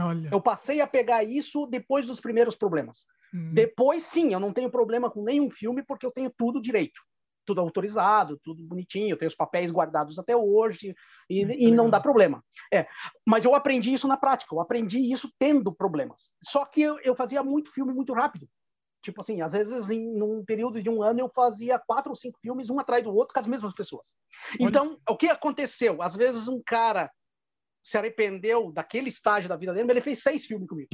Olha. 0.00 0.30
Eu 0.32 0.40
passei 0.40 0.80
a 0.80 0.86
pegar 0.86 1.22
isso 1.22 1.66
depois 1.66 2.06
dos 2.06 2.18
primeiros 2.20 2.56
problemas. 2.56 3.06
Hum. 3.32 3.52
Depois, 3.54 4.02
sim, 4.02 4.32
eu 4.32 4.40
não 4.40 4.52
tenho 4.52 4.70
problema 4.70 5.10
com 5.10 5.22
nenhum 5.22 5.50
filme, 5.50 5.84
porque 5.84 6.04
eu 6.04 6.10
tenho 6.10 6.32
tudo 6.36 6.60
direito 6.60 7.00
tudo 7.44 7.60
autorizado, 7.60 8.38
tudo 8.42 8.62
bonitinho, 8.64 9.10
eu 9.10 9.16
tenho 9.16 9.28
os 9.28 9.34
papéis 9.34 9.70
guardados 9.70 10.18
até 10.18 10.36
hoje 10.36 10.94
e, 11.28 11.66
e 11.66 11.70
não 11.70 11.90
dá 11.90 12.00
problema. 12.00 12.44
É, 12.72 12.86
mas 13.26 13.44
eu 13.44 13.54
aprendi 13.54 13.92
isso 13.92 14.08
na 14.08 14.16
prática, 14.16 14.54
eu 14.54 14.60
aprendi 14.60 14.98
isso 14.98 15.30
tendo 15.38 15.72
problemas. 15.72 16.30
Só 16.42 16.64
que 16.64 16.82
eu, 16.82 16.98
eu 17.04 17.14
fazia 17.14 17.42
muito 17.42 17.72
filme 17.72 17.92
muito 17.92 18.12
rápido. 18.12 18.48
Tipo 19.02 19.20
assim, 19.20 19.40
às 19.40 19.52
vezes, 19.52 19.90
em 19.90 20.16
num 20.16 20.44
período 20.44 20.80
de 20.80 20.88
um 20.88 21.02
ano, 21.02 21.18
eu 21.18 21.28
fazia 21.34 21.76
quatro 21.76 22.10
ou 22.10 22.16
cinco 22.16 22.38
filmes, 22.40 22.70
um 22.70 22.78
atrás 22.78 23.02
do 23.02 23.12
outro, 23.12 23.34
com 23.34 23.40
as 23.40 23.46
mesmas 23.46 23.74
pessoas. 23.74 24.14
Olha. 24.60 24.68
Então, 24.68 24.96
o 25.08 25.16
que 25.16 25.26
aconteceu? 25.26 26.00
Às 26.00 26.14
vezes, 26.14 26.46
um 26.46 26.62
cara 26.64 27.10
se 27.82 27.98
arrependeu 27.98 28.70
daquele 28.70 29.08
estágio 29.08 29.48
da 29.48 29.56
vida 29.56 29.72
dele, 29.72 29.86
mas 29.86 29.96
ele 29.96 30.04
fez 30.04 30.22
seis 30.22 30.46
filmes 30.46 30.68
comigo. 30.68 30.88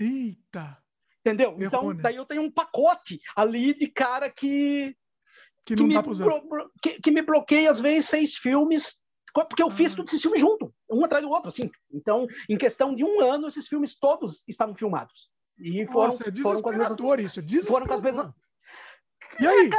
Eita! 0.00 0.76
Entendeu? 1.24 1.56
Então, 1.60 1.94
daí 1.94 2.16
eu 2.16 2.26
tenho 2.26 2.42
um 2.42 2.50
pacote 2.50 3.20
ali 3.36 3.72
de 3.72 3.86
cara 3.86 4.28
que 4.28 4.96
que 5.64 5.74
que 5.74 6.08
usar. 6.08 6.26
Que, 6.82 7.00
que, 7.00 7.10
me 7.10 7.22
bloqueia, 7.22 7.70
às 7.70 7.80
vezes, 7.80 8.08
seis 8.08 8.34
filmes, 8.36 8.96
porque 9.32 9.62
eu 9.62 9.70
fiz 9.70 9.92
ah. 9.92 9.96
todos 9.96 10.12
esses 10.12 10.22
filmes 10.22 10.40
junto, 10.40 10.72
um 10.90 11.04
atrás 11.04 11.24
do 11.24 11.30
outro, 11.30 11.48
assim. 11.48 11.70
Então, 11.92 12.26
em 12.48 12.56
questão 12.56 12.94
de 12.94 13.04
um 13.04 13.20
ano, 13.20 13.48
esses 13.48 13.68
filmes 13.68 13.96
todos 13.98 14.42
estavam 14.48 14.74
filmados. 14.74 15.30
E 15.58 15.86
foram, 15.86 16.08
Nossa, 16.08 16.28
é 16.28 16.30
desesperador 16.30 16.96
foram 16.96 17.22
isso, 17.22 17.38
é 17.38 17.42
desesperador. 17.42 17.72
Foram 17.72 17.86
com 17.86 17.94
as 17.94 18.02
mesmas... 18.02 18.32
E 19.40 19.46
aí? 19.46 19.70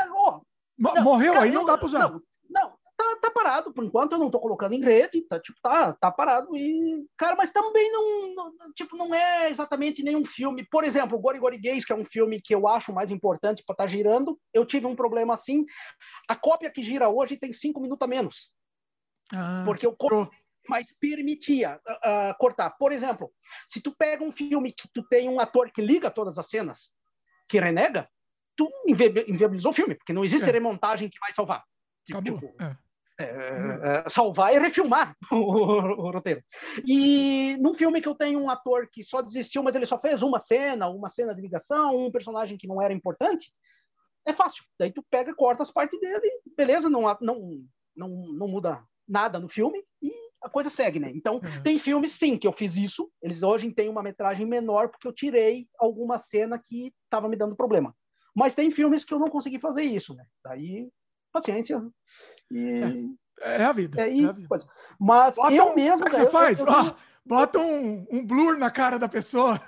Não, 0.77 1.03
Morreu 1.03 1.33
cara, 1.33 1.45
aí, 1.45 1.51
não 1.51 1.65
dá 1.65 1.77
pra 1.77 1.85
usar. 1.85 2.09
Não, 2.09 2.21
não 2.49 2.73
tá, 3.03 3.19
tá, 3.21 3.31
parado, 3.31 3.73
por 3.73 3.83
enquanto 3.83 4.13
eu 4.13 4.19
não 4.19 4.31
tô 4.31 4.39
colocando 4.39 4.73
em 4.73 4.83
rede, 4.83 5.21
tá, 5.21 5.39
tipo, 5.39 5.57
tá, 5.61 5.93
tá 5.93 6.11
parado 6.11 6.55
e, 6.55 7.05
cara, 7.17 7.35
mas 7.35 7.51
também 7.51 7.91
não, 7.91 8.35
não 8.35 8.73
tipo, 8.73 8.97
não 8.97 9.13
é 9.13 9.49
exatamente 9.49 10.03
nenhum 10.03 10.25
filme, 10.25 10.65
por 10.69 10.83
exemplo, 10.83 11.19
Gori 11.19 11.39
Gori 11.39 11.57
Gays, 11.57 11.85
que 11.85 11.93
é 11.93 11.95
um 11.95 12.05
filme 12.05 12.41
que 12.41 12.53
eu 12.53 12.67
acho 12.67 12.93
mais 12.93 13.11
importante 13.11 13.63
para 13.65 13.73
estar 13.73 13.83
tá 13.85 13.89
girando, 13.89 14.39
eu 14.53 14.65
tive 14.65 14.85
um 14.85 14.95
problema 14.95 15.33
assim, 15.33 15.65
a 16.29 16.35
cópia 16.35 16.71
que 16.71 16.83
gira 16.83 17.09
hoje 17.09 17.37
tem 17.37 17.51
cinco 17.53 17.81
minutos 17.81 18.05
a 18.05 18.09
menos, 18.09 18.51
ah, 19.31 19.63
porque 19.65 19.85
eu 19.85 19.95
mas 20.67 20.87
permitia 20.99 21.79
uh, 21.87 22.37
cortar. 22.37 22.69
Por 22.71 22.91
exemplo, 22.91 23.31
se 23.67 23.81
tu 23.81 23.93
pega 23.93 24.23
um 24.23 24.31
filme 24.31 24.71
que 24.71 24.87
tu 24.93 25.03
tem 25.03 25.27
um 25.27 25.39
ator 25.39 25.69
que 25.71 25.81
liga 25.81 26.09
todas 26.09 26.37
as 26.37 26.47
cenas, 26.47 26.91
que 27.49 27.59
renega, 27.59 28.09
tu 28.55 28.69
inviabilizou 28.87 29.71
o 29.71 29.73
filme, 29.73 29.95
porque 29.95 30.13
não 30.13 30.23
existe 30.23 30.49
é. 30.49 30.51
remontagem 30.51 31.09
que 31.09 31.19
vai 31.19 31.31
salvar. 31.33 31.63
Tipo, 32.05 32.23
tipo 32.23 32.55
é. 32.61 32.77
É, 33.19 33.25
é, 33.25 34.09
salvar 34.09 34.55
e 34.55 34.59
refilmar 34.59 35.15
o, 35.31 35.35
o, 35.35 36.11
roteiro. 36.11 36.43
E 36.85 37.55
num 37.59 37.73
filme 37.73 38.01
que 38.01 38.07
eu 38.07 38.15
tenho 38.15 38.39
um 38.39 38.49
ator 38.49 38.89
que 38.91 39.03
só 39.03 39.21
desistiu, 39.21 39.61
mas 39.61 39.75
ele 39.75 39.85
só 39.85 39.99
fez 39.99 40.23
uma 40.23 40.39
cena, 40.39 40.89
uma 40.89 41.09
cena 41.09 41.35
de 41.35 41.41
ligação, 41.41 41.95
um 41.95 42.11
personagem 42.11 42.57
que 42.57 42.67
não 42.67 42.81
era 42.81 42.93
importante, 42.93 43.53
é 44.27 44.33
fácil. 44.33 44.63
Daí 44.79 44.91
tu 44.91 45.03
pega, 45.11 45.35
corta 45.35 45.61
as 45.61 45.71
partes 45.71 45.99
dele, 45.99 46.27
beleza, 46.57 46.89
não, 46.89 47.01
não, 47.21 47.63
não, 47.95 48.09
não 48.33 48.47
muda 48.47 48.83
nada 49.07 49.39
no 49.39 49.49
filme 49.49 49.83
e 50.01 50.11
a 50.41 50.49
coisa 50.49 50.69
segue, 50.69 50.99
né? 50.99 51.11
Então, 51.13 51.35
uhum. 51.35 51.63
tem 51.63 51.79
filmes, 51.79 52.11
sim, 52.11 52.37
que 52.37 52.45
eu 52.45 52.51
fiz 52.51 52.75
isso. 52.75 53.09
Eles 53.21 53.43
hoje 53.43 53.71
têm 53.71 53.89
uma 53.89 54.03
metragem 54.03 54.45
menor 54.45 54.89
porque 54.89 55.07
eu 55.07 55.13
tirei 55.13 55.67
alguma 55.79 56.17
cena 56.17 56.59
que 56.59 56.93
estava 57.05 57.29
me 57.29 57.37
dando 57.37 57.55
problema. 57.55 57.95
Mas 58.35 58.53
tem 58.55 58.69
filmes 58.69 59.05
que 59.05 59.13
eu 59.13 59.19
não 59.19 59.29
consegui 59.29 59.59
fazer 59.59 59.83
isso, 59.83 60.13
né? 60.13 60.25
Daí, 60.43 60.89
paciência. 61.31 61.81
E... 62.51 63.13
É, 63.41 63.61
é 63.61 63.65
a 63.65 63.71
vida. 63.71 64.01
É, 64.01 64.11
e, 64.11 64.25
é 64.25 64.29
a 64.29 64.31
vida. 64.31 64.57
Mas 64.99 65.35
bota 65.35 65.53
eu 65.53 65.65
um, 65.65 65.75
mesmo. 65.75 66.05
O 66.05 66.09
que 66.09 66.15
você 66.15 66.29
faz? 66.29 66.59
Eu, 66.59 66.67
eu, 66.67 66.95
bota 67.25 67.59
um, 67.59 68.05
um 68.11 68.25
blur 68.25 68.57
na 68.57 68.69
cara 68.69 68.97
da 68.97 69.07
pessoa. 69.07 69.59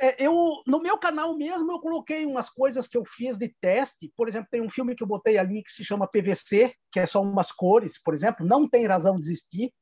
É, 0.00 0.24
eu, 0.24 0.62
no 0.66 0.80
meu 0.80 0.98
canal 0.98 1.36
mesmo, 1.36 1.70
eu 1.70 1.80
coloquei 1.80 2.26
umas 2.26 2.50
coisas 2.50 2.88
que 2.88 2.96
eu 2.96 3.04
fiz 3.04 3.38
de 3.38 3.54
teste. 3.60 4.12
Por 4.16 4.28
exemplo, 4.28 4.48
tem 4.50 4.60
um 4.60 4.70
filme 4.70 4.94
que 4.94 5.02
eu 5.02 5.06
botei 5.06 5.38
ali 5.38 5.62
que 5.62 5.72
se 5.72 5.84
chama 5.84 6.08
PVC, 6.08 6.74
que 6.90 7.00
é 7.00 7.06
só 7.06 7.22
umas 7.22 7.52
cores, 7.52 8.00
por 8.02 8.14
exemplo. 8.14 8.46
Não 8.46 8.68
tem 8.68 8.86
razão 8.86 9.18
de 9.18 9.26
existir. 9.26 9.72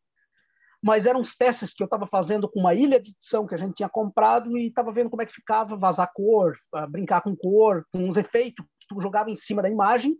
Mas 0.82 1.04
eram 1.04 1.20
uns 1.20 1.36
testes 1.36 1.74
que 1.74 1.82
eu 1.82 1.86
estava 1.86 2.06
fazendo 2.06 2.50
com 2.50 2.60
uma 2.60 2.74
ilha 2.74 2.98
de 2.98 3.10
edição 3.10 3.46
que 3.46 3.54
a 3.54 3.58
gente 3.58 3.74
tinha 3.74 3.88
comprado 3.88 4.56
e 4.56 4.68
estava 4.68 4.90
vendo 4.90 5.10
como 5.10 5.20
é 5.20 5.26
que 5.26 5.32
ficava 5.32 5.76
vazar 5.76 6.10
cor, 6.14 6.56
brincar 6.88 7.20
com 7.20 7.36
cor, 7.36 7.84
com 7.92 7.98
uns 7.98 8.16
efeitos 8.16 8.64
que 8.80 8.86
tu 8.88 9.00
jogava 9.00 9.30
em 9.30 9.36
cima 9.36 9.60
da 9.60 9.68
imagem 9.68 10.16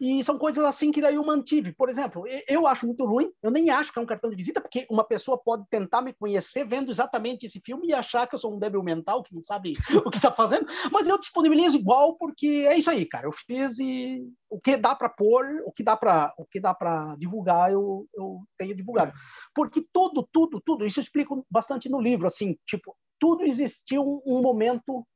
e 0.00 0.22
são 0.24 0.38
coisas 0.38 0.64
assim 0.64 0.90
que 0.90 1.00
daí 1.00 1.14
eu 1.14 1.24
mantive. 1.24 1.72
Por 1.72 1.88
exemplo, 1.88 2.24
eu 2.48 2.66
acho 2.66 2.86
muito 2.86 3.04
ruim, 3.04 3.30
eu 3.42 3.50
nem 3.50 3.70
acho 3.70 3.92
que 3.92 3.98
é 3.98 4.02
um 4.02 4.06
cartão 4.06 4.30
de 4.30 4.36
visita, 4.36 4.60
porque 4.60 4.86
uma 4.90 5.04
pessoa 5.04 5.38
pode 5.38 5.64
tentar 5.70 6.02
me 6.02 6.12
conhecer 6.12 6.66
vendo 6.66 6.90
exatamente 6.90 7.46
esse 7.46 7.60
filme 7.60 7.88
e 7.88 7.94
achar 7.94 8.26
que 8.26 8.34
eu 8.34 8.38
sou 8.38 8.54
um 8.54 8.58
débil 8.58 8.82
mental 8.82 9.22
que 9.22 9.34
não 9.34 9.42
sabe 9.42 9.76
o 10.06 10.10
que 10.10 10.18
está 10.18 10.32
fazendo, 10.32 10.66
mas 10.90 11.06
eu 11.06 11.18
disponibilizo 11.18 11.78
igual 11.78 12.16
porque 12.16 12.66
é 12.68 12.78
isso 12.78 12.90
aí, 12.90 13.06
cara. 13.06 13.26
Eu 13.26 13.32
fiz 13.32 13.78
e 13.78 14.22
o 14.48 14.60
que 14.60 14.76
dá 14.76 14.94
para 14.94 15.08
pôr, 15.08 15.62
o 15.64 15.72
que 15.72 15.82
dá 15.82 15.96
para 15.96 16.34
o 16.36 16.44
que 16.44 16.60
dá 16.60 16.74
para 16.74 17.14
divulgar, 17.16 17.72
eu, 17.72 18.06
eu 18.14 18.42
tenho 18.58 18.74
divulgado. 18.74 19.12
Porque 19.54 19.84
tudo, 19.92 20.28
tudo, 20.32 20.60
tudo, 20.60 20.86
isso 20.86 20.98
eu 20.98 21.02
explico 21.02 21.46
bastante 21.50 21.88
no 21.88 22.00
livro, 22.00 22.26
assim, 22.26 22.56
tipo, 22.66 22.96
tudo 23.18 23.44
existiu 23.44 24.02
um, 24.26 24.40
momento 24.40 25.06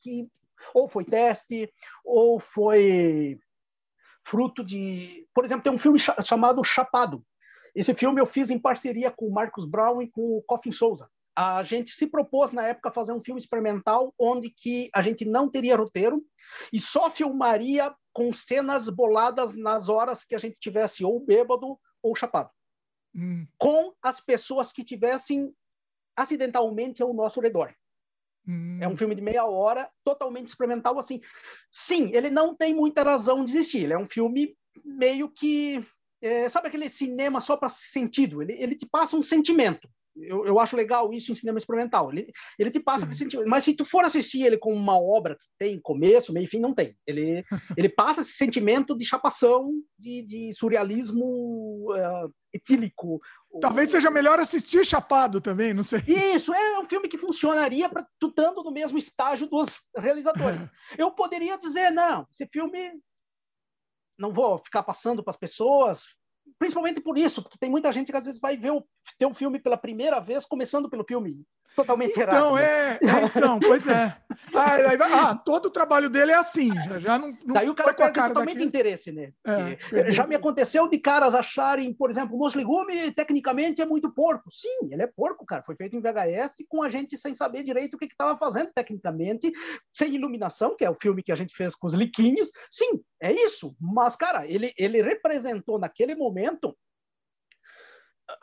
que 0.00 0.28
ou 0.74 0.88
foi 0.88 1.04
teste, 1.04 1.72
ou 2.04 2.38
foi 2.38 3.38
fruto 4.30 4.62
de. 4.64 5.26
Por 5.34 5.44
exemplo, 5.44 5.64
tem 5.64 5.72
um 5.72 5.78
filme 5.78 5.98
chamado 5.98 6.62
Chapado. 6.62 7.24
Esse 7.74 7.92
filme 7.94 8.20
eu 8.20 8.26
fiz 8.26 8.48
em 8.50 8.58
parceria 8.58 9.10
com 9.10 9.26
o 9.26 9.32
Marcos 9.32 9.64
Brown 9.64 10.00
e 10.00 10.08
com 10.08 10.38
o 10.38 10.42
Coffin 10.42 10.72
Souza. 10.72 11.10
A 11.36 11.62
gente 11.62 11.90
se 11.90 12.06
propôs 12.06 12.52
na 12.52 12.66
época 12.66 12.92
fazer 12.92 13.12
um 13.12 13.22
filme 13.22 13.40
experimental 13.40 14.14
onde 14.18 14.50
que 14.50 14.88
a 14.94 15.02
gente 15.02 15.24
não 15.24 15.48
teria 15.48 15.76
roteiro 15.76 16.22
e 16.72 16.80
só 16.80 17.10
filmaria 17.10 17.94
com 18.12 18.32
cenas 18.32 18.88
boladas 18.88 19.54
nas 19.54 19.88
horas 19.88 20.24
que 20.24 20.34
a 20.34 20.38
gente 20.38 20.58
tivesse 20.60 21.04
ou 21.04 21.20
bêbado 21.20 21.78
ou 22.02 22.14
chapado. 22.14 22.50
Hum. 23.14 23.46
Com 23.58 23.92
as 24.02 24.20
pessoas 24.20 24.72
que 24.72 24.84
tivessem 24.84 25.52
acidentalmente 26.16 27.02
ao 27.02 27.14
nosso 27.14 27.40
redor. 27.40 27.72
Hum. 28.50 28.78
É 28.80 28.88
um 28.88 28.96
filme 28.96 29.14
de 29.14 29.22
meia 29.22 29.44
hora, 29.44 29.88
totalmente 30.04 30.48
experimental, 30.48 30.98
assim. 30.98 31.20
Sim, 31.70 32.10
ele 32.12 32.30
não 32.30 32.56
tem 32.56 32.74
muita 32.74 33.04
razão 33.04 33.44
de 33.44 33.52
existir. 33.52 33.84
Ele 33.84 33.92
é 33.92 33.98
um 33.98 34.08
filme 34.08 34.56
meio 34.84 35.30
que... 35.30 35.86
É, 36.22 36.48
sabe 36.48 36.68
aquele 36.68 36.90
cinema 36.90 37.40
só 37.40 37.56
para 37.56 37.70
sentido? 37.70 38.42
Ele, 38.42 38.52
ele 38.52 38.74
te 38.74 38.86
passa 38.86 39.16
um 39.16 39.22
sentimento. 39.22 39.88
Eu, 40.16 40.44
eu 40.44 40.58
acho 40.58 40.76
legal 40.76 41.12
isso 41.12 41.30
em 41.30 41.34
cinema 41.34 41.58
experimental. 41.58 42.10
Ele, 42.10 42.30
ele 42.58 42.70
te 42.70 42.80
passa 42.80 43.06
uhum. 43.06 43.12
sentimento. 43.12 43.48
Mas 43.48 43.64
se 43.64 43.74
tu 43.74 43.84
for 43.84 44.04
assistir 44.04 44.42
ele 44.42 44.58
como 44.58 44.74
uma 44.74 44.98
obra 44.98 45.36
que 45.36 45.46
tem 45.58 45.80
começo, 45.80 46.32
meio 46.32 46.44
e 46.44 46.48
fim, 46.48 46.58
não 46.58 46.74
tem. 46.74 46.96
Ele, 47.06 47.44
ele 47.78 47.88
passa 47.88 48.20
esse 48.20 48.32
sentimento 48.32 48.96
de 48.96 49.04
chapação, 49.04 49.66
de, 49.98 50.22
de 50.22 50.52
surrealismo 50.54 51.24
uh, 51.92 52.32
etílico. 52.52 53.20
Talvez 53.60 53.90
seja 53.90 54.10
melhor 54.10 54.38
assistir 54.40 54.84
Chapado 54.84 55.40
também, 55.40 55.72
não 55.72 55.84
sei. 55.84 56.00
Isso, 56.06 56.52
é 56.52 56.78
um 56.78 56.84
filme 56.84 57.08
que 57.08 57.18
funcionaria 57.18 57.88
para 57.88 58.06
tu 58.18 58.28
estando 58.28 58.62
no 58.62 58.72
mesmo 58.72 58.98
estágio 58.98 59.46
dos 59.46 59.82
realizadores. 59.96 60.60
Eu 60.98 61.10
poderia 61.12 61.56
dizer, 61.56 61.90
não, 61.90 62.26
esse 62.32 62.46
filme 62.52 62.92
não 64.18 64.32
vou 64.32 64.58
ficar 64.58 64.82
passando 64.82 65.22
para 65.22 65.30
as 65.30 65.38
pessoas, 65.38 66.04
principalmente 66.60 67.00
por 67.00 67.16
isso, 67.16 67.42
porque 67.42 67.58
tem 67.58 67.70
muita 67.70 67.90
gente 67.90 68.12
que 68.12 68.18
às 68.18 68.26
vezes 68.26 68.38
vai 68.38 68.54
ver 68.54 68.70
o, 68.70 68.84
ter 69.18 69.24
um 69.24 69.32
filme 69.32 69.58
pela 69.58 69.78
primeira 69.78 70.20
vez, 70.20 70.44
começando 70.44 70.90
pelo 70.90 71.04
filme 71.04 71.46
totalmente 71.74 72.10
então, 72.10 72.22
errado. 72.22 72.36
Então, 72.36 72.54
né? 72.56 72.64
é, 72.64 72.98
é, 73.02 73.24
então, 73.24 73.60
pois 73.60 73.86
é. 73.86 74.16
Ah, 74.54 75.30
ah, 75.30 75.34
todo 75.34 75.66
o 75.66 75.70
trabalho 75.70 76.10
dele 76.10 76.32
é 76.32 76.36
assim, 76.36 76.72
já, 76.84 76.98
já 76.98 77.18
não, 77.18 77.28
não 77.28 77.54
Daí 77.54 77.70
o 77.70 77.74
cara 77.74 77.94
perde 77.94 78.12
cara 78.12 78.28
totalmente 78.28 78.54
daqui. 78.54 78.66
interesse, 78.66 79.12
né? 79.12 79.32
É, 79.46 80.10
já 80.10 80.26
me 80.26 80.34
aconteceu 80.34 80.88
de 80.88 80.98
caras 80.98 81.34
acharem, 81.34 81.94
por 81.94 82.10
exemplo, 82.10 82.36
o 82.38 82.48
Legume, 82.48 83.10
tecnicamente, 83.12 83.80
é 83.80 83.86
muito 83.86 84.12
porco. 84.12 84.50
Sim, 84.50 84.88
ele 84.90 85.02
é 85.02 85.06
porco, 85.06 85.46
cara. 85.46 85.62
Foi 85.62 85.76
feito 85.76 85.96
em 85.96 86.00
VHS 86.00 86.54
com 86.68 86.82
a 86.82 86.90
gente 86.90 87.16
sem 87.16 87.34
saber 87.34 87.62
direito 87.62 87.94
o 87.94 87.98
que 87.98 88.06
estava 88.06 88.36
fazendo 88.36 88.70
tecnicamente, 88.74 89.50
sem 89.92 90.14
iluminação, 90.14 90.76
que 90.76 90.84
é 90.84 90.90
o 90.90 90.96
filme 91.00 91.22
que 91.22 91.32
a 91.32 91.36
gente 91.36 91.56
fez 91.56 91.74
com 91.74 91.86
os 91.86 91.94
liquinhos. 91.94 92.50
Sim, 92.70 93.00
é 93.22 93.32
isso. 93.32 93.76
Mas, 93.80 94.16
cara, 94.16 94.46
ele, 94.46 94.72
ele 94.76 95.02
representou 95.02 95.78
naquele 95.78 96.14
momento 96.14 96.49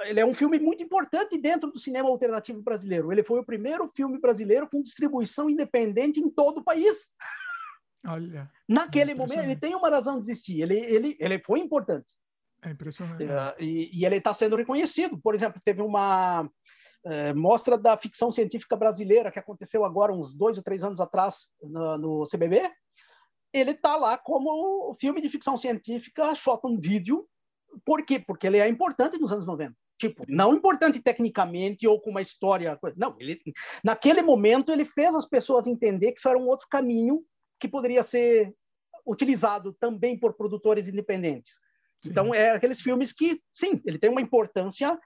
ele 0.02 0.20
é 0.20 0.26
um 0.26 0.34
filme 0.34 0.60
muito 0.60 0.84
importante 0.84 1.38
dentro 1.38 1.72
do 1.72 1.80
cinema 1.80 2.10
alternativo 2.10 2.62
brasileiro. 2.62 3.12
Ele 3.12 3.24
foi 3.24 3.40
o 3.40 3.46
primeiro 3.46 3.90
filme 3.96 4.20
brasileiro 4.20 4.68
com 4.70 4.82
distribuição 4.82 5.50
independente 5.50 6.20
em 6.20 6.30
todo 6.30 6.60
o 6.60 6.64
país. 6.64 7.08
Olha. 8.06 8.50
Naquele 8.68 9.14
momento, 9.14 9.44
ele 9.44 9.56
tem 9.56 9.76
uma 9.76 9.90
razão 9.90 10.20
de 10.20 10.26
existir. 10.26 10.62
Ele, 10.62 10.78
ele, 10.78 11.18
ele 11.20 11.40
foi 11.40 11.60
importante. 11.60 12.14
É 12.64 12.72
impressionante. 12.72 13.24
Uh, 13.24 13.56
e, 13.60 13.90
e, 13.94 14.06
ele 14.06 14.18
está 14.18 14.34
sendo 14.34 14.56
reconhecido. 14.56 15.18
Por 15.18 15.36
exemplo, 15.36 15.62
teve 15.64 15.82
uma 15.82 16.44
uh, 16.44 17.36
mostra 17.36 17.78
da 17.78 17.98
ficção 17.98 18.32
científica 18.32 18.76
brasileira 18.76 19.32
que 19.32 19.40
aconteceu 19.40 19.84
agora, 19.84 20.14
uns 20.14 20.34
dois 20.34 20.58
ou 20.58 20.64
três 20.64 20.84
anos 20.84 21.00
atrás, 21.00 21.50
no, 21.62 21.98
no 21.98 22.24
CBB. 22.24 22.70
Ele 23.54 23.72
está 23.72 23.96
lá 23.96 24.18
como 24.18 24.96
filme 25.00 25.22
de 25.22 25.30
ficção 25.30 25.58
científica 25.58 26.36
shot 26.36 26.60
on 26.66 26.78
video 26.80 27.28
por 27.86 28.06
quê? 28.06 28.20
Porque 28.20 28.48
ele 28.48 28.58
é 28.58 28.68
importante 28.68 29.20
nos 29.20 29.32
anos 29.32 29.46
90. 29.46 29.76
Tipo, 30.00 30.24
não 30.28 30.54
importante 30.54 31.02
tecnicamente 31.02 31.88
ou 31.88 32.00
com 32.00 32.12
uma 32.12 32.22
história. 32.22 32.80
Não, 32.96 33.16
ele, 33.20 33.42
naquele 33.84 34.22
momento 34.22 34.72
ele 34.72 34.86
fez 34.86 35.16
as 35.16 35.26
pessoas 35.26 35.66
entender 35.66 36.12
que 36.12 36.20
isso 36.20 36.30
era 36.30 36.38
um 36.38 36.48
outro 36.48 36.68
caminho 36.70 37.24
que 37.60 37.68
poderia 37.68 38.04
ser 38.04 38.54
utilizado 39.06 39.74
também 39.80 40.18
por 40.18 40.34
produtores 40.36 40.88
independentes. 40.88 41.54
Sim. 42.04 42.12
Então, 42.12 42.34
é 42.34 42.52
aqueles 42.52 42.82
filmes 42.82 43.12
que, 43.12 43.42
sim, 43.52 43.82
ele 43.86 43.98
tem 43.98 44.10
uma 44.10 44.22
importância 44.22 45.00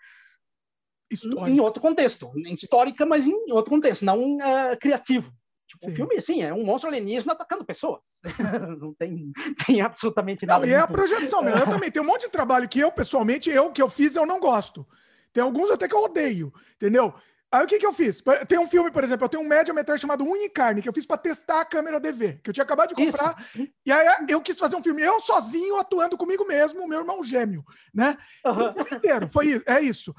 Histórica. 1.10 1.50
em 1.50 1.60
outro 1.60 1.82
contexto, 1.82 2.32
histórica, 2.36 3.06
mas 3.06 3.28
em 3.28 3.52
outro 3.52 3.72
contexto, 3.72 4.04
não 4.04 4.38
uh, 4.38 4.78
criativo. 4.80 5.32
Tipo, 5.72 5.90
o 5.90 5.96
filme, 5.96 6.22
sim, 6.22 6.44
é 6.44 6.54
um 6.54 6.66
monstro 6.66 6.90
alienígena 6.90 7.32
atacando 7.32 7.64
pessoas. 7.64 8.20
não 8.80 8.94
tem, 8.94 9.32
tem 9.66 9.82
absolutamente 9.82 10.46
nada. 10.46 10.66
Não, 10.66 10.68
e 10.68 10.74
é 10.74 10.80
a 10.80 10.88
projeção 10.88 11.42
mesmo. 11.42 11.60
Eu 11.60 11.70
também 11.70 11.90
tenho 11.90 12.04
um 12.04 12.08
monte 12.08 12.24
de 12.24 12.30
trabalho 12.30 12.68
que 12.68 12.80
eu, 12.80 12.92
pessoalmente, 12.92 13.50
eu 13.50 13.72
que 13.72 13.82
eu 13.82 13.90
fiz, 13.90 14.16
eu 14.16 14.26
não 14.26 14.40
gosto. 14.40 14.86
Tem 15.32 15.42
alguns 15.42 15.72
até 15.72 15.88
que 15.88 15.96
eu 15.96 16.04
odeio, 16.04 16.54
entendeu? 16.76 17.14
Aí 17.50 17.66
o 17.66 17.68
que, 17.68 17.80
que 17.80 17.86
eu 17.86 17.94
fiz? 17.94 18.22
Tem 18.48 18.58
um 18.58 18.68
filme, 18.68 18.92
por 18.92 19.04
exemplo, 19.04 19.26
eu 19.26 19.30
tenho 19.30 19.44
um 19.44 19.48
média 19.48 19.74
metragem 19.74 20.02
chamado 20.02 20.24
Unicarne, 20.24 20.82
que 20.82 20.88
eu 20.88 20.94
fiz 20.94 21.06
para 21.06 21.18
testar 21.18 21.62
a 21.62 21.66
câmera 21.66 22.00
DV, 22.00 22.40
que 22.42 22.50
eu 22.50 22.54
tinha 22.54 22.64
acabado 22.64 22.90
de 22.90 22.96
comprar. 22.96 23.36
Isso. 23.54 23.68
E 23.86 23.92
aí 23.92 24.08
eu 24.30 24.42
quis 24.42 24.58
fazer 24.58 24.76
um 24.76 24.84
filme, 24.84 25.02
eu 25.02 25.20
sozinho, 25.20 25.78
atuando 25.78 26.18
comigo 26.18 26.46
mesmo, 26.46 26.88
meu 26.88 27.00
irmão 27.00 27.22
gêmeo, 27.22 27.66
né? 27.94 28.18
Uhum. 28.46 28.70
O 28.70 28.74
filme 28.74 28.90
inteiro, 28.94 29.28
foi 29.28 29.62
é 29.66 29.82
isso. 29.82 30.16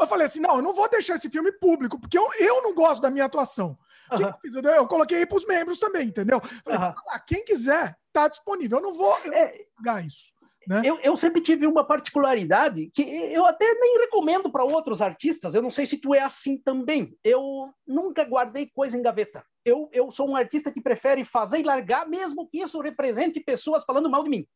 Eu 0.00 0.06
falei 0.06 0.26
assim: 0.26 0.40
não, 0.40 0.56
eu 0.56 0.62
não 0.62 0.74
vou 0.74 0.88
deixar 0.88 1.14
esse 1.14 1.30
filme 1.30 1.52
público, 1.52 2.00
porque 2.00 2.18
eu, 2.18 2.28
eu 2.38 2.62
não 2.62 2.74
gosto 2.74 3.00
da 3.00 3.10
minha 3.10 3.24
atuação. 3.24 3.78
Que, 4.10 4.16
que 4.16 4.22
eu 4.24 4.34
fiz? 4.40 4.54
Eu, 4.54 4.62
eu 4.62 4.86
coloquei 4.86 5.18
aí 5.18 5.26
para 5.26 5.38
os 5.38 5.46
membros 5.46 5.78
também, 5.78 6.08
entendeu? 6.08 6.40
Falei, 6.40 6.94
ah, 7.10 7.20
quem 7.26 7.44
quiser, 7.44 7.96
tá 8.12 8.28
disponível. 8.28 8.78
Eu 8.78 8.82
não 8.82 8.94
vou 8.94 9.14
pagar 9.76 10.02
é, 10.02 10.06
isso. 10.06 10.34
Né? 10.66 10.82
Eu, 10.84 10.98
eu, 11.02 11.16
sempre 11.16 11.42
tive 11.42 11.66
uma 11.66 11.86
particularidade 11.86 12.90
que 12.94 13.02
eu 13.02 13.44
até 13.44 13.72
nem 13.74 14.00
recomendo 14.00 14.50
para 14.50 14.64
outros 14.64 15.02
artistas. 15.02 15.54
Eu 15.54 15.62
não 15.62 15.70
sei 15.70 15.86
se 15.86 15.98
tu 15.98 16.14
é 16.14 16.20
assim 16.20 16.58
também. 16.58 17.16
Eu 17.22 17.72
nunca 17.86 18.24
guardei 18.24 18.70
coisa 18.74 18.96
em 18.96 19.02
gaveta. 19.02 19.44
Eu, 19.64 19.88
eu 19.92 20.10
sou 20.10 20.28
um 20.28 20.36
artista 20.36 20.72
que 20.72 20.82
prefere 20.82 21.24
fazer 21.24 21.58
e 21.58 21.62
largar, 21.62 22.08
mesmo 22.08 22.48
que 22.48 22.58
isso 22.58 22.80
represente 22.80 23.40
pessoas 23.40 23.84
falando 23.84 24.10
mal 24.10 24.24
de 24.24 24.30
mim. 24.30 24.46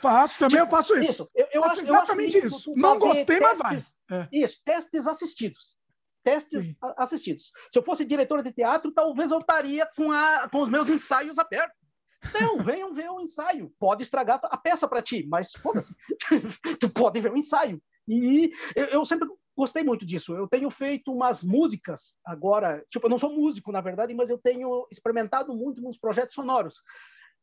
Faço, 0.00 0.38
também 0.38 0.60
tipo, 0.60 0.66
eu 0.66 0.70
faço 0.70 0.98
isso. 0.98 1.10
isso. 1.10 1.30
Eu, 1.34 1.48
eu 1.52 1.62
faço 1.62 1.80
acho, 1.80 1.82
exatamente 1.82 2.38
eu 2.38 2.46
isso. 2.46 2.72
Não 2.74 2.98
gostei, 2.98 3.38
testes, 3.38 3.58
mas 3.62 3.94
vai. 4.08 4.20
É. 4.20 4.28
Isso, 4.32 4.60
testes 4.64 5.06
assistidos. 5.06 5.78
Testes 6.24 6.64
Sim. 6.64 6.76
assistidos. 6.96 7.52
Se 7.70 7.78
eu 7.78 7.82
fosse 7.82 8.04
diretor 8.04 8.42
de 8.42 8.52
teatro, 8.52 8.92
talvez 8.92 9.30
eu 9.30 9.38
estaria 9.38 9.86
com, 9.96 10.10
a, 10.10 10.48
com 10.50 10.62
os 10.62 10.68
meus 10.68 10.88
ensaios 10.88 11.38
abertos. 11.38 11.76
Não, 12.40 12.58
venham 12.64 12.94
ver 12.94 13.10
o 13.10 13.20
ensaio. 13.20 13.72
Pode 13.78 14.02
estragar 14.02 14.40
a 14.44 14.56
peça 14.56 14.88
para 14.88 15.02
ti, 15.02 15.26
mas 15.28 15.52
foda-se. 15.52 15.94
tu 16.80 16.90
pode 16.90 17.20
ver 17.20 17.32
o 17.32 17.36
ensaio. 17.36 17.80
E 18.06 18.50
eu, 18.74 18.86
eu, 18.86 19.04
sempre 19.04 19.28
gostei 19.56 19.82
muito 19.82 20.06
disso. 20.06 20.34
Eu 20.34 20.48
tenho 20.48 20.70
feito 20.70 21.12
umas 21.12 21.42
músicas 21.42 22.14
agora, 22.24 22.84
tipo, 22.90 23.06
eu 23.06 23.10
não 23.10 23.18
sou 23.18 23.30
músico, 23.34 23.70
na 23.70 23.82
verdade, 23.82 24.14
mas 24.14 24.30
eu 24.30 24.38
tenho 24.38 24.86
experimentado 24.90 25.54
muito 25.54 25.82
nos 25.82 25.98
projetos 25.98 26.34
sonoros. 26.34 26.82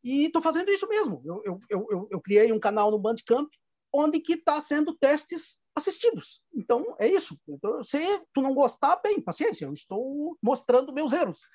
E 0.05 0.25
estou 0.25 0.41
fazendo 0.41 0.69
isso 0.69 0.87
mesmo. 0.87 1.19
Eu, 1.25 1.41
eu, 1.43 1.61
eu, 1.67 2.07
eu, 2.11 2.21
criei 2.21 2.51
um 2.51 2.59
canal 2.59 2.91
no 2.91 2.99
Bandcamp 2.99 3.49
onde 3.91 4.19
que 4.19 4.33
está 4.33 4.61
sendo 4.61 4.93
testes 4.93 5.57
assistidos. 5.75 6.41
Então, 6.53 6.95
é 6.99 7.07
isso. 7.07 7.35
Então, 7.47 7.83
se 7.83 7.97
tu 8.31 8.41
não 8.41 8.53
gostar, 8.53 9.01
bem, 9.03 9.19
paciência, 9.19 9.65
eu 9.65 9.73
estou 9.73 10.37
mostrando 10.41 10.93
meus 10.93 11.11
erros. 11.11 11.49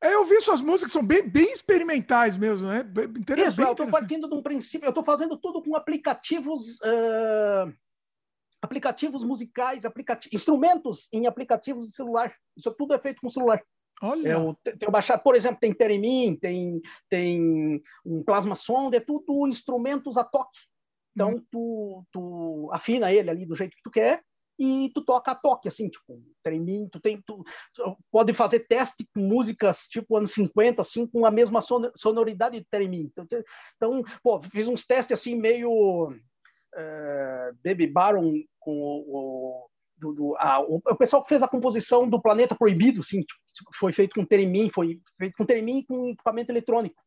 É, 0.00 0.14
eu 0.14 0.24
vi 0.24 0.40
suas 0.40 0.60
músicas, 0.60 0.92
são 0.92 1.04
bem, 1.04 1.28
bem 1.28 1.52
experimentais 1.52 2.36
mesmo, 2.36 2.68
né? 2.68 2.84
Isso, 3.46 3.60
eu 3.60 3.72
estou 3.72 3.90
partindo 3.90 4.28
de 4.28 4.34
um 4.34 4.42
princípio, 4.42 4.86
eu 4.86 4.90
estou 4.90 5.04
fazendo 5.04 5.36
tudo 5.36 5.62
com 5.62 5.76
aplicativos... 5.76 6.78
Uh, 6.80 7.72
aplicativos 8.62 9.22
musicais, 9.22 9.84
aplicati 9.84 10.28
instrumentos 10.32 11.08
em 11.12 11.26
aplicativos 11.26 11.86
de 11.86 11.92
celular. 11.92 12.34
Isso 12.56 12.72
tudo 12.72 12.94
é 12.94 12.98
feito 12.98 13.20
com 13.20 13.30
celular. 13.30 13.62
Olha. 14.02 14.28
Eu 14.28 14.56
tenho 14.78 14.92
baixado, 14.92 15.22
por 15.22 15.34
exemplo, 15.34 15.58
tem 15.60 15.72
Teremin, 15.72 16.36
tem, 16.36 16.80
tem 17.08 17.82
um 18.04 18.22
Plasma 18.22 18.54
Sound, 18.54 18.96
é 18.96 19.00
tudo 19.00 19.46
instrumentos 19.48 20.16
a 20.16 20.24
toque. 20.24 20.58
Então, 21.14 21.34
hum. 21.34 21.44
tu, 21.50 22.04
tu 22.12 22.70
afina 22.72 23.12
ele 23.12 23.30
ali 23.30 23.44
do 23.44 23.54
jeito 23.54 23.76
que 23.76 23.82
tu 23.82 23.90
quer 23.90 24.22
e 24.58 24.90
tu 24.92 25.04
toca 25.04 25.30
a 25.30 25.34
toque, 25.36 25.68
assim, 25.68 25.88
tipo, 25.88 26.20
Teremin, 26.42 26.88
tu 26.88 26.98
tem, 26.98 27.22
tu, 27.24 27.44
tu 27.72 27.96
pode 28.10 28.32
fazer 28.32 28.66
teste 28.66 29.06
com 29.14 29.20
músicas 29.20 29.82
tipo 29.82 30.16
anos 30.16 30.32
50, 30.32 30.82
assim, 30.82 31.06
com 31.06 31.24
a 31.24 31.30
mesma 31.30 31.60
sonoridade 31.96 32.58
de 32.58 32.66
Teremin. 32.68 33.10
Então, 33.10 33.26
então, 33.76 34.02
pô, 34.22 34.42
fiz 34.42 34.66
uns 34.66 34.84
testes 34.84 35.18
assim 35.18 35.36
meio 35.36 36.10
uh, 36.10 37.56
Baby 37.64 37.86
Baron 37.86 38.42
com 38.58 39.04
o, 39.06 39.68
do, 39.98 40.12
do 40.12 40.36
a, 40.38 40.60
o, 40.60 40.80
pessoal 40.96 41.22
que 41.22 41.28
fez 41.28 41.42
a 41.42 41.48
composição 41.48 42.08
do 42.08 42.20
Planeta 42.20 42.54
Proibido, 42.54 43.00
assim, 43.00 43.22
tipo, 43.22 43.70
foi 43.74 43.92
feito 43.92 44.14
com 44.14 44.24
Teremin, 44.24 44.70
foi 44.70 45.00
feito 45.18 45.36
com 45.36 45.44
Teremin 45.44 45.82
com 45.82 46.08
equipamento 46.08 46.52
eletrônico. 46.52 47.02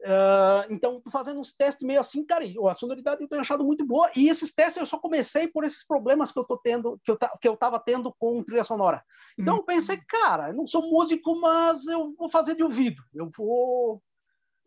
Uh, 0.00 0.68
então, 0.68 1.00
fazendo 1.10 1.40
uns 1.40 1.52
testes 1.52 1.86
meio 1.86 1.98
assim, 1.98 2.26
cara, 2.26 2.44
a 2.68 2.74
sonoridade 2.74 3.22
eu 3.22 3.28
tenho 3.28 3.40
achado 3.40 3.64
muito 3.64 3.86
boa, 3.86 4.10
e 4.14 4.28
esses 4.28 4.52
testes 4.52 4.76
eu 4.76 4.86
só 4.86 4.98
comecei 4.98 5.48
por 5.48 5.64
esses 5.64 5.86
problemas 5.86 6.30
que 6.30 6.38
eu 6.38 6.44
tô 6.44 6.58
tendo, 6.58 7.00
que 7.02 7.10
eu, 7.10 7.18
que 7.40 7.48
eu 7.48 7.56
tava 7.56 7.78
tendo 7.78 8.14
com 8.18 8.42
trilha 8.42 8.64
sonora. 8.64 9.02
Então, 9.38 9.54
hum. 9.54 9.58
eu 9.58 9.64
pensei, 9.64 9.98
cara, 10.06 10.48
eu 10.48 10.54
não 10.54 10.66
sou 10.66 10.82
músico, 10.90 11.40
mas 11.40 11.86
eu 11.86 12.14
vou 12.18 12.28
fazer 12.28 12.54
de 12.54 12.62
ouvido, 12.62 13.02
eu 13.14 13.30
vou 13.34 14.02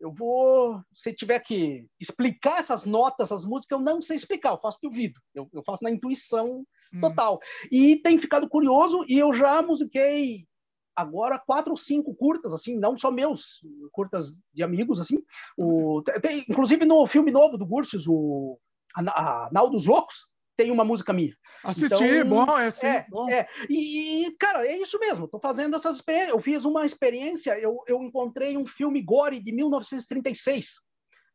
eu 0.00 0.12
vou, 0.12 0.80
se 0.94 1.12
tiver 1.12 1.40
que 1.40 1.86
explicar 2.00 2.60
essas 2.60 2.84
notas, 2.84 3.26
essas 3.26 3.44
músicas, 3.44 3.78
eu 3.78 3.84
não 3.84 4.00
sei 4.00 4.16
explicar, 4.16 4.52
eu 4.52 4.60
faço 4.60 4.78
de 4.80 4.86
ouvido, 4.86 5.20
eu, 5.34 5.48
eu 5.52 5.62
faço 5.64 5.82
na 5.82 5.90
intuição 5.90 6.64
hum. 6.92 7.00
total. 7.00 7.40
E 7.70 7.96
tem 7.96 8.18
ficado 8.18 8.48
curioso, 8.48 9.04
e 9.08 9.18
eu 9.18 9.32
já 9.32 9.60
musiquei 9.62 10.46
agora 10.94 11.38
quatro 11.38 11.70
ou 11.70 11.76
cinco 11.76 12.14
curtas, 12.14 12.52
assim, 12.52 12.76
não 12.76 12.96
só 12.96 13.10
meus, 13.10 13.60
curtas 13.92 14.32
de 14.52 14.62
amigos, 14.62 14.98
assim. 14.98 15.18
O, 15.56 16.02
tem, 16.20 16.44
inclusive 16.48 16.84
no 16.84 17.06
filme 17.06 17.30
novo 17.30 17.56
do 17.56 17.66
Gursius, 17.66 18.06
o 18.08 18.58
a, 18.96 19.46
a 19.46 19.50
Nau 19.52 19.70
dos 19.70 19.86
Loucos, 19.86 20.26
tem 20.58 20.72
uma 20.72 20.84
música 20.84 21.12
minha. 21.12 21.32
Assisti, 21.62 22.04
então, 22.04 22.28
bom, 22.28 22.58
é 22.58 22.70
sim, 22.70 22.86
é, 22.86 23.06
bom. 23.08 23.30
É. 23.30 23.48
E, 23.70 24.34
cara, 24.40 24.66
é 24.66 24.76
isso 24.76 24.98
mesmo, 24.98 25.26
estou 25.26 25.40
fazendo 25.40 25.76
essas 25.76 25.96
experiências. 25.96 26.30
Eu 26.30 26.40
fiz 26.40 26.64
uma 26.64 26.84
experiência, 26.84 27.56
eu, 27.60 27.78
eu 27.86 28.02
encontrei 28.02 28.56
um 28.56 28.66
filme 28.66 29.00
gore 29.00 29.38
de 29.38 29.52
1936, 29.52 30.80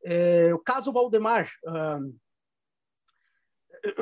é, 0.06 0.54
o 0.54 0.60
Caso 0.60 0.92
Valdemar. 0.92 1.50
Um, 1.66 2.18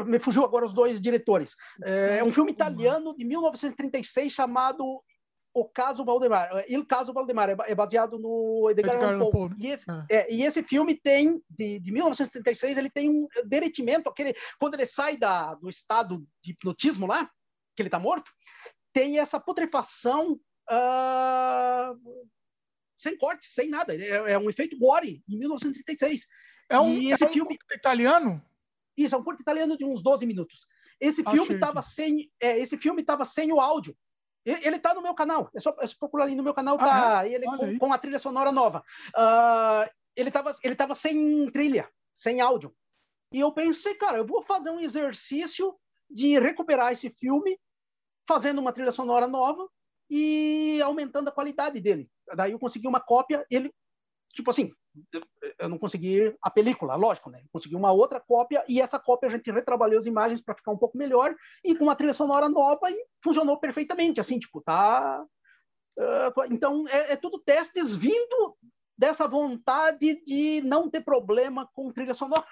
me 0.06 0.20
fugiu 0.20 0.44
agora 0.44 0.66
os 0.66 0.74
dois 0.74 1.00
diretores. 1.00 1.56
É, 1.84 2.18
é 2.18 2.24
um 2.24 2.34
filme 2.34 2.52
italiano 2.52 3.16
de 3.16 3.24
1936 3.24 4.32
chamado 4.32 5.04
o 5.54 5.66
caso 5.66 6.06
Valdemar, 6.06 6.64
Il 6.70 6.86
caso 6.86 7.14
Valdemar 7.14 7.50
é 7.50 7.76
baseado 7.76 8.18
no 8.18 8.70
Edgar 8.70 8.96
Allan 8.96 9.30
Poe. 9.30 9.50
E, 9.60 9.68
esse, 9.68 9.86
é. 9.90 10.06
É, 10.10 10.34
e 10.34 10.44
esse 10.44 10.64
filme 10.64 10.96
tem 10.96 11.44
de, 11.50 11.80
de 11.80 11.92
1976 11.92 12.78
ele 12.78 12.90
tem 12.90 13.10
um 13.10 13.28
derretimento, 13.46 14.10
aquele 14.10 14.34
quando 14.60 14.76
ele 14.76 14.86
sai 14.86 15.18
da, 15.18 15.54
do 15.56 15.70
estado 15.70 16.26
de 16.42 16.52
hipnotismo 16.52 17.06
lá, 17.06 17.30
que 17.76 17.82
ele 17.82 17.88
está 17.88 18.00
morto, 18.00 18.32
tem 18.94 19.20
essa 19.20 19.40
putrefação 19.40 20.40
uh, 20.70 22.28
sem 22.98 23.18
corte, 23.18 23.48
sem 23.48 23.70
nada. 23.70 23.96
É, 23.96 24.34
é, 24.34 24.38
um 24.38 24.50
efeito 24.50 24.78
gore 24.78 25.24
em 25.28 25.38
1936. 25.38 26.28
É 26.70 26.80
um, 26.80 26.94
e 26.94 27.12
esse 27.12 27.24
é 27.24 27.28
um 27.28 27.32
filme 27.32 27.58
italiano. 27.74 28.42
Isso, 28.96 29.16
é 29.16 29.18
um 29.18 29.24
curto 29.24 29.42
italiano 29.42 29.78
de 29.78 29.84
uns 29.84 30.02
12 30.02 30.26
minutos. 30.26 30.68
Esse 31.00 31.24
filme 31.24 31.56
estava 31.56 31.82
sem, 31.82 32.32
é, 32.40 32.60
esse 32.60 32.78
filme 32.78 33.02
estava 33.02 33.26
sem 33.26 33.52
o 33.52 33.60
áudio. 33.60 33.98
Ele 34.46 34.76
está 34.76 34.94
no 34.94 35.02
meu 35.02 35.14
canal. 35.14 35.50
É 35.56 35.60
só, 35.60 35.76
é 35.80 35.88
só, 35.88 35.96
procurar 36.00 36.24
ali 36.24 36.36
no 36.36 36.44
meu 36.44 36.54
canal, 36.54 36.78
tá 36.78 37.20
ah, 37.20 37.28
é? 37.28 37.34
ele 37.34 37.46
com, 37.46 37.80
com, 37.80 37.94
a 37.94 37.98
trilha 37.98 38.20
sonora 38.20 38.52
nova. 38.52 38.84
Uh, 39.16 39.90
ele 40.16 40.30
estava 40.30 40.56
ele 40.64 40.76
tava 40.76 40.96
sem 40.96 41.50
trilha, 41.52 41.88
sem 42.14 42.42
áudio. 42.42 42.76
E 43.34 43.40
eu 43.40 43.52
pensei, 43.52 43.96
cara, 43.96 44.18
eu 44.18 44.26
vou 44.26 44.42
fazer 44.42 44.70
um 44.72 44.80
exercício 44.80 45.76
de 46.10 46.38
recuperar 46.40 46.92
esse 46.92 47.10
filme, 47.10 47.58
fazendo 48.28 48.60
uma 48.60 48.74
trilha 48.74 48.92
sonora 48.92 49.28
nova 49.28 49.70
e 50.10 50.82
aumentando 50.82 51.30
a 51.30 51.32
qualidade 51.32 51.80
dele. 51.80 52.10
Daí 52.36 52.52
eu 52.52 52.60
consegui 52.60 52.88
uma 52.88 53.00
cópia, 53.00 53.46
ele, 53.50 53.74
tipo 54.34 54.50
assim, 54.50 54.72
eu 55.60 55.70
não 55.70 55.78
consegui 55.78 56.36
a 56.42 56.50
película, 56.50 56.96
lógico, 56.96 57.30
né? 57.30 57.42
Consegui 57.52 57.76
uma 57.76 57.92
outra 57.92 58.20
cópia 58.20 58.64
e 58.68 58.82
essa 58.82 59.00
cópia 59.00 59.30
a 59.30 59.32
gente 59.32 59.52
retrabalhou 59.52 60.00
as 60.00 60.06
imagens 60.06 60.42
para 60.42 60.56
ficar 60.56 60.72
um 60.72 60.78
pouco 60.78 60.98
melhor 60.98 61.36
e 61.64 61.76
com 61.76 61.86
uma 61.86 61.96
trilha 61.96 62.14
sonora 62.14 62.50
nova 62.50 62.90
e 62.90 63.06
funcionou 63.24 63.60
perfeitamente, 63.60 64.20
assim, 64.20 64.40
tipo, 64.40 64.62
tá... 64.62 65.24
Uh, 65.98 66.46
então, 66.50 66.88
é, 66.88 67.14
é, 67.14 67.16
tudo 67.16 67.38
testes 67.40 67.94
vindo 67.94 68.58
dessa 68.98 69.28
vontade 69.28 70.24
de 70.26 70.62
não 70.62 70.90
ter 70.90 71.02
problema 71.02 71.70
com 71.74 71.92
trilha 71.92 72.14
sonora. 72.14 72.46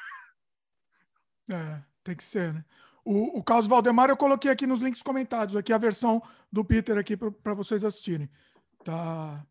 É, 1.49 1.81
tem 2.03 2.15
que 2.15 2.23
ser, 2.23 2.53
né? 2.53 2.65
O, 3.03 3.39
o 3.39 3.43
Carlos 3.43 3.67
Valdemar 3.67 4.09
eu 4.09 4.17
coloquei 4.17 4.51
aqui 4.51 4.67
nos 4.67 4.81
links 4.81 5.01
comentados, 5.01 5.55
aqui 5.55 5.73
a 5.73 5.77
versão 5.77 6.21
do 6.51 6.63
Peter 6.63 6.97
aqui 6.97 7.17
para 7.17 7.53
vocês 7.53 7.83
assistirem. 7.83 8.29
Tá 8.83 9.43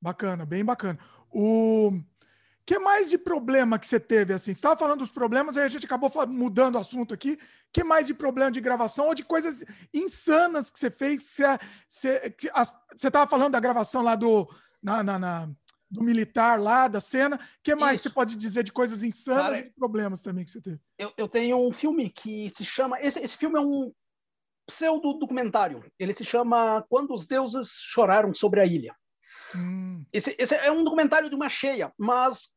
bacana, 0.00 0.46
bem 0.46 0.64
bacana. 0.64 0.98
O 1.30 1.92
que 2.68 2.78
mais 2.78 3.08
de 3.08 3.16
problema 3.16 3.78
que 3.78 3.86
você 3.86 3.98
teve 3.98 4.34
assim? 4.34 4.52
Você 4.52 4.58
estava 4.58 4.76
falando 4.76 4.98
dos 4.98 5.10
problemas, 5.10 5.56
aí 5.56 5.64
a 5.64 5.68
gente 5.68 5.86
acabou 5.86 6.10
mudando 6.26 6.74
o 6.74 6.78
assunto 6.78 7.14
aqui. 7.14 7.38
que 7.72 7.82
mais 7.82 8.06
de 8.06 8.12
problema 8.12 8.50
de 8.50 8.60
gravação 8.60 9.06
ou 9.06 9.14
de 9.14 9.24
coisas 9.24 9.64
insanas 9.92 10.70
que 10.70 10.78
você 10.78 10.90
fez? 10.90 11.22
Você 11.88 12.36
estava 12.94 13.26
falando 13.30 13.52
da 13.52 13.60
gravação 13.60 14.02
lá 14.02 14.14
do, 14.14 14.46
na, 14.82 15.02
na, 15.02 15.18
na, 15.18 15.50
do 15.90 16.02
militar 16.02 16.60
lá, 16.60 16.88
da 16.88 17.00
cena. 17.00 17.40
que 17.62 17.74
mais 17.74 18.00
Isso. 18.00 18.10
você 18.10 18.14
pode 18.14 18.36
dizer 18.36 18.62
de 18.62 18.72
coisas 18.72 19.02
insanas 19.02 19.44
Cara, 19.44 19.58
e 19.60 19.70
problemas 19.70 20.22
também 20.22 20.44
que 20.44 20.50
você 20.50 20.60
teve? 20.60 20.78
Eu, 20.98 21.10
eu 21.16 21.26
tenho 21.26 21.56
um 21.56 21.72
filme 21.72 22.10
que 22.10 22.50
se 22.50 22.64
chama. 22.64 23.00
Esse, 23.00 23.18
esse 23.20 23.36
filme 23.36 23.58
é 23.58 23.62
um 23.62 23.90
pseudo-documentário. 24.66 25.82
Ele 25.98 26.12
se 26.12 26.24
chama 26.24 26.84
Quando 26.90 27.14
os 27.14 27.26
Deuses 27.26 27.70
Choraram 27.70 28.34
sobre 28.34 28.60
a 28.60 28.66
Ilha. 28.66 28.94
Hum. 29.54 30.04
Esse, 30.12 30.36
esse, 30.38 30.54
é 30.54 30.70
um 30.70 30.84
documentário 30.84 31.28
de 31.28 31.34
uma 31.34 31.48
cheia, 31.48 31.92
mas 31.98 32.48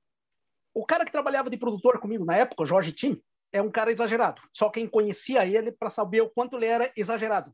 o 0.74 0.86
cara 0.86 1.06
que 1.06 1.12
trabalhava 1.12 1.50
de 1.50 1.58
produtor 1.58 2.00
comigo 2.00 2.26
na 2.26 2.36
época, 2.36 2.66
Jorge 2.66 2.92
Tim, 2.92 3.22
é 3.54 3.62
um 3.62 3.72
cara 3.72 3.92
exagerado. 3.92 4.42
Só 4.54 4.70
quem 4.70 4.88
conhecia 4.88 5.46
ele 5.46 5.72
para 5.72 5.90
saber 5.90 6.22
o 6.22 6.30
quanto 6.30 6.58
ele 6.58 6.66
era 6.66 6.92
exagerado. 6.96 7.54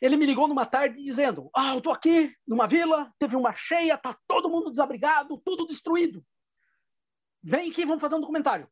Ele 0.00 0.16
me 0.16 0.26
ligou 0.26 0.48
numa 0.48 0.66
tarde 0.66 1.02
dizendo: 1.02 1.50
Ah, 1.54 1.74
eu 1.74 1.80
tô 1.80 1.90
aqui 1.90 2.34
numa 2.46 2.66
vila, 2.66 3.12
teve 3.18 3.36
uma 3.36 3.52
cheia, 3.52 3.96
tá 3.96 4.16
todo 4.26 4.48
mundo 4.48 4.70
desabrigado, 4.70 5.40
tudo 5.44 5.66
destruído. 5.66 6.24
Vem 7.42 7.70
aqui, 7.70 7.86
vamos 7.86 8.00
fazer 8.00 8.16
um 8.16 8.20
documentário. 8.20 8.68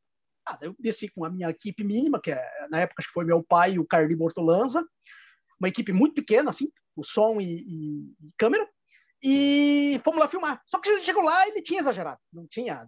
Ah, 0.46 0.58
eu 0.60 0.74
desci 0.78 1.08
com 1.08 1.24
a 1.24 1.30
minha 1.30 1.48
equipe 1.48 1.82
mínima, 1.82 2.20
que 2.20 2.30
é, 2.30 2.68
na 2.70 2.80
época 2.80 3.02
foi 3.12 3.24
meu 3.24 3.42
pai 3.42 3.74
e 3.74 3.78
o 3.78 3.86
Carli 3.86 4.14
Bortolanza, 4.14 4.86
uma 5.58 5.68
equipe 5.68 5.92
muito 5.92 6.14
pequena, 6.14 6.50
assim, 6.50 6.70
o 6.94 7.02
som 7.02 7.40
e, 7.40 7.60
e, 7.62 8.14
e 8.20 8.32
câmera, 8.36 8.68
e 9.24 9.98
fomos 10.04 10.20
lá 10.20 10.28
filmar. 10.28 10.62
Só 10.66 10.78
que 10.78 10.90
a 10.90 10.92
gente 10.96 11.06
chegou 11.06 11.22
lá 11.22 11.46
e 11.46 11.52
ele 11.52 11.62
tinha 11.62 11.80
exagerado, 11.80 12.20
não 12.30 12.46
tinha 12.46 12.86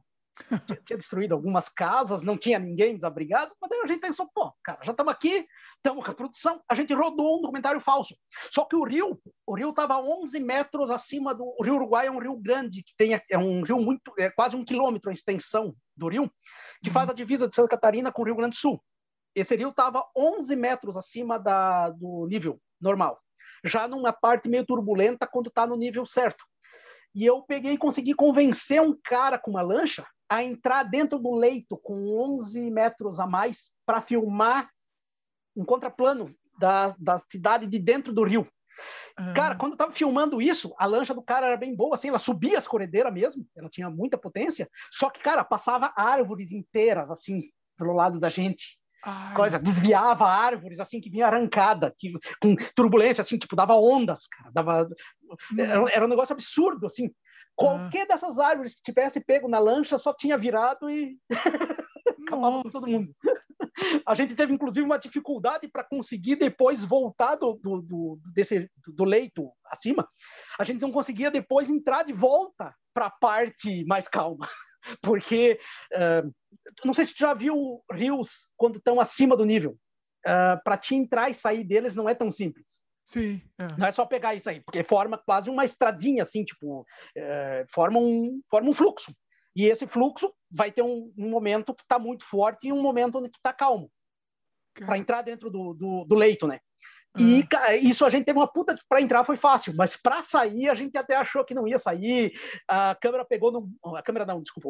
tinha 0.84 0.98
destruído 0.98 1.32
algumas 1.32 1.68
casas, 1.68 2.22
não 2.22 2.36
tinha 2.36 2.58
ninguém 2.58 2.94
desabrigado, 2.94 3.52
mas 3.60 3.70
daí 3.70 3.80
a 3.80 3.86
gente 3.86 4.00
pensou, 4.00 4.28
pô, 4.34 4.52
cara, 4.62 4.78
já 4.84 4.90
estamos 4.90 5.12
aqui, 5.12 5.46
estamos 5.76 6.04
com 6.04 6.10
a 6.10 6.14
produção, 6.14 6.62
a 6.68 6.74
gente 6.74 6.92
rodou 6.92 7.38
um 7.38 7.42
documentário 7.42 7.80
falso. 7.80 8.14
Só 8.50 8.64
que 8.64 8.76
o 8.76 8.84
rio, 8.84 9.18
o 9.46 9.54
rio 9.54 9.70
estava 9.70 9.98
11 9.98 10.38
metros 10.40 10.90
acima 10.90 11.34
do 11.34 11.54
o 11.58 11.64
Rio 11.64 11.76
Uruguai, 11.76 12.06
é 12.06 12.10
um 12.10 12.18
rio 12.18 12.36
grande, 12.36 12.82
que 12.82 12.92
tem, 12.96 13.18
é 13.30 13.38
um 13.38 13.62
rio 13.62 13.78
muito, 13.78 14.12
é 14.18 14.30
quase 14.30 14.56
um 14.56 14.64
quilômetro 14.64 15.10
a 15.10 15.14
extensão 15.14 15.74
do 15.96 16.08
rio, 16.08 16.30
que 16.82 16.90
faz 16.90 17.08
a 17.08 17.12
uhum. 17.12 17.16
divisa 17.16 17.48
de 17.48 17.54
Santa 17.54 17.68
Catarina 17.68 18.12
com 18.12 18.22
o 18.22 18.24
Rio 18.24 18.36
Grande 18.36 18.56
do 18.56 18.60
Sul. 18.60 18.82
Esse 19.34 19.56
rio 19.56 19.70
estava 19.70 20.04
11 20.16 20.54
metros 20.56 20.96
acima 20.96 21.38
da, 21.38 21.90
do 21.90 22.26
nível 22.28 22.60
normal, 22.80 23.18
já 23.64 23.88
numa 23.88 24.12
parte 24.12 24.48
meio 24.48 24.64
turbulenta 24.64 25.26
quando 25.26 25.48
está 25.48 25.66
no 25.66 25.76
nível 25.76 26.04
certo. 26.06 26.44
E 27.14 27.24
eu 27.24 27.42
peguei 27.42 27.72
e 27.72 27.78
consegui 27.78 28.14
convencer 28.14 28.80
um 28.80 28.96
cara 29.04 29.38
com 29.38 29.52
uma 29.52 29.62
lancha 29.62 30.06
a 30.28 30.42
entrar 30.42 30.82
dentro 30.82 31.18
do 31.18 31.34
leito 31.34 31.76
com 31.78 32.16
11 32.36 32.70
metros 32.70 33.18
a 33.20 33.26
mais 33.26 33.72
para 33.86 34.00
filmar 34.00 34.68
um 35.56 35.64
contraplano 35.64 36.34
da, 36.58 36.94
da 36.98 37.16
cidade 37.18 37.66
de 37.66 37.78
dentro 37.78 38.12
do 38.12 38.24
rio. 38.24 38.46
Uhum. 39.18 39.34
Cara, 39.34 39.54
quando 39.54 39.72
eu 39.72 39.78
tava 39.78 39.92
filmando 39.92 40.42
isso, 40.42 40.74
a 40.78 40.84
lancha 40.84 41.14
do 41.14 41.22
cara 41.22 41.46
era 41.46 41.56
bem 41.56 41.74
boa, 41.74 41.94
assim, 41.94 42.08
ela 42.08 42.18
subia 42.18 42.58
as 42.58 42.68
corredeiras 42.68 43.12
mesmo, 43.12 43.46
ela 43.56 43.70
tinha 43.70 43.88
muita 43.88 44.18
potência, 44.18 44.68
só 44.90 45.08
que, 45.08 45.20
cara, 45.20 45.42
passava 45.42 45.92
árvores 45.96 46.52
inteiras, 46.52 47.10
assim, 47.10 47.50
pelo 47.76 47.94
lado 47.94 48.20
da 48.20 48.28
gente. 48.28 48.78
Ai. 49.08 49.34
Coisa, 49.34 49.58
desviava 49.58 50.26
árvores, 50.26 50.80
assim, 50.80 51.00
que 51.00 51.08
vinha 51.08 51.28
arrancada, 51.28 51.94
que, 51.96 52.12
com 52.40 52.56
turbulência, 52.74 53.22
assim, 53.22 53.38
tipo, 53.38 53.54
dava 53.54 53.76
ondas, 53.76 54.26
cara, 54.26 54.50
dava... 54.52 54.88
Era, 55.56 55.90
era 55.92 56.04
um 56.04 56.08
negócio 56.08 56.32
absurdo, 56.32 56.86
assim. 56.86 57.08
Qualquer 57.54 58.02
ah. 58.02 58.06
dessas 58.08 58.38
árvores 58.38 58.74
que 58.74 58.82
tivesse 58.82 59.20
pego 59.20 59.48
na 59.48 59.60
lancha 59.60 59.96
só 59.96 60.12
tinha 60.12 60.36
virado 60.36 60.90
e 60.90 61.16
acabava 62.26 62.62
com 62.64 62.70
todo 62.70 62.88
mundo. 62.88 63.14
a 64.04 64.14
gente 64.16 64.34
teve 64.34 64.52
inclusive 64.52 64.84
uma 64.84 64.98
dificuldade 64.98 65.68
para 65.68 65.84
conseguir 65.84 66.36
depois 66.36 66.84
voltar 66.84 67.36
do, 67.36 67.54
do, 67.54 67.80
do, 67.80 68.20
desse, 68.34 68.68
do 68.88 69.04
leito 69.04 69.48
acima. 69.70 70.06
A 70.58 70.64
gente 70.64 70.80
não 70.80 70.90
conseguia 70.90 71.30
depois 71.30 71.70
entrar 71.70 72.02
de 72.02 72.12
volta 72.12 72.74
para 72.92 73.06
a 73.06 73.10
parte 73.10 73.84
mais 73.86 74.08
calma, 74.08 74.48
porque 75.02 75.58
uh, 75.94 76.32
não 76.84 76.94
sei 76.94 77.06
se 77.06 77.14
tu 77.14 77.18
já 77.18 77.34
viu 77.34 77.82
rios 77.90 78.48
quando 78.56 78.78
estão 78.78 79.00
acima 79.00 79.36
do 79.36 79.44
nível. 79.44 79.78
Uh, 80.26 80.58
para 80.64 80.76
te 80.76 80.94
entrar 80.94 81.30
e 81.30 81.34
sair 81.34 81.62
deles 81.62 81.94
não 81.94 82.08
é 82.08 82.14
tão 82.14 82.32
simples. 82.32 82.80
Sim. 83.06 83.40
É. 83.56 83.66
Não 83.78 83.86
é 83.86 83.92
só 83.92 84.04
pegar 84.04 84.34
isso 84.34 84.50
aí, 84.50 84.60
porque 84.60 84.82
forma 84.82 85.16
quase 85.16 85.48
uma 85.48 85.64
estradinha, 85.64 86.24
assim, 86.24 86.44
tipo, 86.44 86.84
é, 87.16 87.64
forma, 87.72 88.00
um, 88.00 88.42
forma 88.50 88.68
um 88.68 88.74
fluxo. 88.74 89.14
E 89.54 89.66
esse 89.66 89.86
fluxo 89.86 90.34
vai 90.50 90.72
ter 90.72 90.82
um, 90.82 91.12
um 91.16 91.30
momento 91.30 91.72
que 91.72 91.82
está 91.82 91.98
muito 91.98 92.24
forte 92.24 92.66
e 92.66 92.72
um 92.72 92.82
momento 92.82 93.22
que 93.22 93.38
está 93.38 93.52
calmo. 93.52 93.90
Para 94.74 94.98
entrar 94.98 95.22
dentro 95.22 95.48
do, 95.48 95.72
do, 95.72 96.04
do 96.04 96.14
leito, 96.16 96.46
né? 96.48 96.58
E 97.18 97.40
uhum. 97.40 97.88
isso 97.88 98.05
a 98.05 98.10
gente 98.10 98.24
teve 98.24 98.38
uma 98.38 98.47
puta 98.47 98.78
para 98.88 99.01
entrar 99.01 99.24
foi 99.24 99.36
fácil, 99.36 99.74
mas 99.76 99.97
para 99.97 100.22
sair 100.22 100.68
a 100.68 100.74
gente 100.74 100.97
até 100.97 101.16
achou 101.16 101.44
que 101.44 101.55
não 101.55 101.66
ia 101.66 101.78
sair. 101.78 102.32
A 102.68 102.94
câmera 102.94 103.24
pegou 103.24 103.51
num, 103.52 103.70
a 103.97 104.02
câmera 104.02 104.26
não, 104.26 104.43
desculpa, 104.43 104.68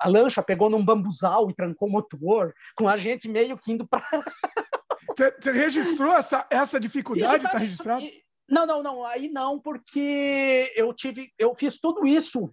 a 0.00 0.08
lancha 0.08 0.42
pegou 0.42 0.68
num 0.68 0.84
bambuzal 0.84 1.50
e 1.50 1.54
trancou 1.54 1.88
o 1.88 1.92
motor, 1.92 2.54
com 2.76 2.88
a 2.88 2.96
gente 2.96 3.28
meio 3.28 3.56
que 3.56 3.72
indo 3.72 3.86
para 3.86 4.02
Você 5.16 5.52
registrou 5.52 6.12
essa, 6.12 6.46
essa 6.50 6.78
dificuldade? 6.78 7.36
Está 7.36 7.50
tá 7.50 7.58
registrado? 7.58 8.06
Não, 8.48 8.66
não, 8.66 8.82
não. 8.82 9.04
Aí 9.04 9.28
não, 9.28 9.58
porque 9.58 10.72
eu 10.76 10.92
tive, 10.92 11.32
eu 11.38 11.54
fiz 11.54 11.78
tudo 11.80 12.06
isso 12.06 12.52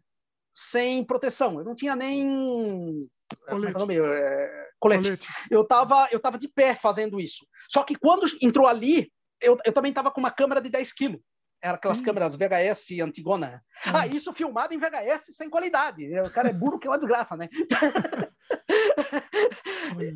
sem 0.56 1.04
proteção. 1.04 1.60
Eu 1.60 1.66
não 1.66 1.76
tinha 1.76 1.96
nem 1.96 3.08
colete. 3.48 3.72
É, 3.72 4.70
colete. 4.80 5.04
colete. 5.04 5.28
Eu 5.50 5.62
estava 5.62 6.08
eu 6.12 6.20
tava 6.20 6.38
de 6.38 6.48
pé 6.48 6.76
fazendo 6.76 7.20
isso. 7.20 7.46
Só 7.70 7.84
que 7.84 7.96
quando 7.96 8.26
entrou 8.42 8.68
ali, 8.68 9.12
eu, 9.44 9.58
eu 9.66 9.74
também 9.74 9.90
estava 9.90 10.10
com 10.12 10.20
uma 10.20 10.32
câmera 10.32 10.62
de 10.62 10.70
10 10.70 10.94
quilos. 10.94 11.20
Era 11.62 11.76
aquelas 11.76 12.00
hum. 12.00 12.04
câmeras 12.04 12.36
VHS 12.36 13.00
antigona. 13.02 13.64
Hum. 13.88 13.92
Ah, 13.96 14.08
isso 14.08 14.34
filmado 14.34 14.74
em 14.74 14.78
VHS 14.78 15.36
sem 15.36 15.50
qualidade. 15.50 16.06
O 16.20 16.30
cara 16.30 16.50
é 16.50 16.54
burro 16.54 16.78
que 16.78 16.88
é 16.88 16.90
uma 16.90 16.98
desgraça, 16.98 17.38
né? 17.38 17.48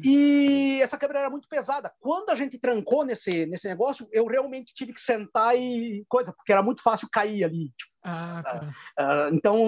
e 0.04 0.80
essa 0.82 0.98
câmera 0.98 1.20
era 1.20 1.30
muito 1.30 1.48
pesada. 1.48 1.92
Quando 2.00 2.30
a 2.30 2.36
gente 2.36 2.60
trancou 2.60 3.06
nesse, 3.06 3.46
nesse 3.46 3.68
negócio, 3.68 4.08
eu 4.12 4.26
realmente 4.26 4.74
tive 4.74 4.94
que 4.94 5.02
sentar 5.02 5.58
e 5.58 6.04
coisa, 6.08 6.34
porque 6.34 6.52
era 6.52 6.64
muito 6.64 6.82
fácil 6.82 7.08
cair 7.12 7.44
ali. 7.44 7.70
Tipo, 7.78 7.98
ah, 8.10 8.42
tá. 8.42 9.28
uh, 9.30 9.36
então, 9.36 9.68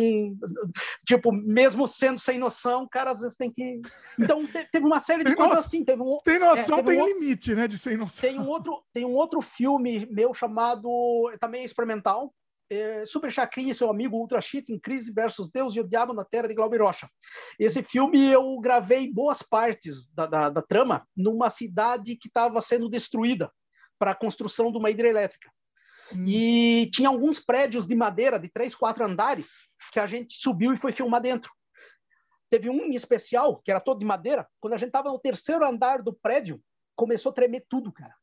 tipo, 1.06 1.32
mesmo 1.34 1.86
sendo 1.88 2.18
sem 2.18 2.40
noção, 2.40 2.84
o 2.84 2.90
cara 2.90 3.12
às 3.12 3.20
vezes 3.20 3.36
tem 3.36 3.52
que. 3.52 3.82
Então, 4.18 4.46
teve 4.72 4.86
uma 4.86 5.02
série 5.02 5.26
de 5.26 5.36
coisas 5.36 5.60
assim. 5.60 5.84
Teve 5.84 6.02
um, 6.02 6.18
sem 6.24 6.40
noção 6.40 6.80
é, 6.80 6.84
tem 6.84 7.02
um 7.02 7.06
limite, 7.06 7.54
né? 7.54 7.68
De 7.68 7.78
sem 7.78 7.98
noção. 7.98 8.22
Tem 8.22 8.40
um, 8.40 8.48
outro, 8.48 8.82
tem 8.94 9.06
um 9.06 9.14
outro 9.14 9.42
filme 9.42 10.08
meu 10.10 10.34
chamado, 10.34 10.90
também 11.40 11.66
experimental, 11.66 12.34
é, 12.70 13.04
Super 13.06 13.32
Chacrinha 13.32 13.72
e 13.72 13.76
seu 13.76 13.90
amigo 13.90 14.18
Ultra 14.18 14.40
Cheat 14.40 14.72
em 14.72 14.80
Crise 14.80 15.12
versus 15.12 15.50
Deus 15.50 15.76
e 15.76 15.80
o 15.80 15.88
Diabo 15.88 16.14
na 16.14 16.24
Terra 16.24 16.48
de 16.48 16.54
Glauber 16.54 16.82
Rocha. 16.82 17.10
Esse 17.58 17.82
filme 17.82 18.32
eu 18.32 18.60
gravei 18.60 19.12
boas 19.12 19.42
partes 19.42 20.08
da, 20.14 20.28
da, 20.28 20.50
da 20.50 20.62
trama 20.62 21.08
numa 21.16 21.50
cidade 21.50 22.16
que 22.16 22.28
estava 22.28 22.62
sendo 22.62 22.90
destruída 22.90 23.52
para 23.98 24.12
a 24.12 24.16
construção 24.16 24.72
de 24.72 24.78
uma 24.78 24.90
hidrelétrica. 24.90 25.50
Hum. 26.14 26.24
E 26.28 26.90
tinha 26.92 27.10
alguns 27.10 27.40
prédios 27.40 27.86
de 27.86 27.96
madeira 27.96 28.40
de 28.40 28.50
três, 28.50 28.76
quatro 28.76 29.04
andares 29.04 29.52
que 29.92 30.00
a 30.00 30.08
gente 30.08 30.36
subiu 30.36 30.74
e 30.74 30.78
foi 30.78 30.92
filmar 30.92 31.22
dentro. 31.22 31.52
Teve 32.50 32.70
um 32.70 32.84
em 32.86 32.96
especial, 32.96 33.62
que 33.62 33.72
era 33.72 33.80
todo 33.80 34.00
de 34.00 34.06
madeira, 34.06 34.48
quando 34.60 34.74
a 34.74 34.78
gente 34.78 34.88
estava 34.88 35.12
no 35.12 35.20
terceiro 35.20 35.66
andar 35.66 36.02
do 36.02 36.14
prédio, 36.14 36.62
começou 36.96 37.32
a 37.32 37.36
tremer 37.36 37.66
tudo, 37.70 37.92
cara. 37.92 38.16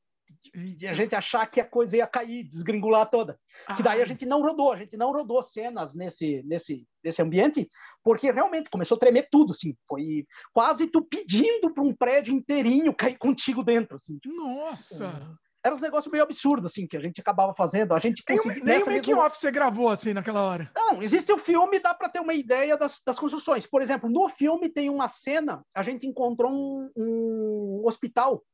De 0.55 0.87
a 0.87 0.95
gente 0.95 1.15
achar 1.15 1.47
que 1.47 1.61
a 1.61 1.69
coisa 1.69 1.97
ia 1.97 2.07
cair, 2.07 2.45
desgringolar 2.45 3.11
toda. 3.11 3.39
Que 3.77 3.83
daí 3.83 4.03
a 4.03 4.05
gente 4.05 4.27
não 4.27 4.43
rodou, 4.43 4.73
a 4.73 4.77
gente 4.77 4.97
não 4.97 5.13
rodou 5.13 5.43
cenas 5.43 5.95
nesse, 5.95 6.43
nesse, 6.45 6.87
nesse 7.03 7.23
ambiente, 7.23 7.69
porque 8.03 8.31
realmente 8.31 8.71
começou 8.71 8.97
a 8.97 9.01
tremer 9.01 9.29
tudo, 9.31 9.53
assim. 9.53 9.75
Foi 9.89 10.27
quase 10.53 10.87
tu 10.87 11.03
pedindo 11.03 11.73
para 11.73 11.83
um 11.83 11.95
prédio 11.95 12.35
inteirinho 12.35 12.95
cair 12.95 13.19
contigo 13.19 13.63
dentro, 13.63 13.97
assim. 13.97 14.19
Nossa! 14.25 15.07
É 15.07 15.47
era 15.67 15.75
um 15.75 15.81
negócio 15.81 16.11
meio 16.13 16.23
absurdo, 16.23 16.67
assim, 16.67 16.87
que 16.87 16.97
a 16.97 17.01
gente 17.01 17.21
acabava 17.21 17.53
fazendo. 17.53 17.93
A 17.93 17.99
gente 17.99 18.23
nem, 18.29 18.39
nem 18.63 18.83
o 18.85 18.87
making 18.87 19.15
off 19.15 19.37
você 19.37 19.51
gravou, 19.51 19.89
assim, 19.89 20.15
naquela 20.15 20.41
hora. 20.41 20.71
Não, 20.77 21.03
existe 21.03 21.33
o 21.33 21.39
filme, 21.39 21.81
dá 21.81 21.93
para 21.93 22.09
ter 22.09 22.21
uma 22.21 22.35
ideia 22.35 22.77
das, 22.77 23.03
das 23.05 23.19
construções. 23.19 23.67
Por 23.67 23.83
exemplo, 23.83 24.09
no 24.09 24.29
filme 24.29 24.69
tem 24.69 24.89
uma 24.89 25.09
cena, 25.09 25.65
a 25.75 25.83
gente 25.83 26.07
encontrou 26.07 26.53
um, 26.53 26.89
um 26.97 27.83
hospital 27.85 28.45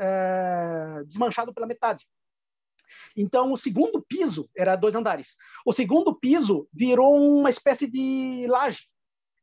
é, 0.00 1.02
desmanchado 1.06 1.52
pela 1.52 1.66
metade. 1.66 2.06
Então, 3.16 3.52
o 3.52 3.56
segundo 3.56 4.02
piso 4.02 4.48
era 4.56 4.76
dois 4.76 4.94
andares. 4.94 5.36
O 5.64 5.72
segundo 5.72 6.18
piso 6.18 6.68
virou 6.72 7.14
uma 7.14 7.50
espécie 7.50 7.86
de 7.86 8.46
laje 8.48 8.88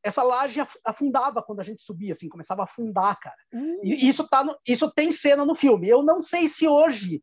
essa 0.06 0.22
laje 0.22 0.60
afundava 0.86 1.41
quando 1.41 1.61
a 1.61 1.64
gente 1.64 1.82
subia, 1.82 2.14
assim, 2.14 2.30
começava 2.30 2.61
a 2.61 2.65
afundar, 2.65 3.19
cara. 3.19 3.36
Uhum. 3.52 3.80
E 3.84 4.07
isso, 4.07 4.27
tá 4.27 4.44
no, 4.44 4.56
isso 4.68 4.91
tem 4.91 5.11
cena 5.11 5.44
no 5.44 5.56
filme. 5.56 5.90
Eu 5.90 6.03
não 6.03 6.22
sei 6.22 6.48
se 6.48 6.68
hoje 6.68 7.19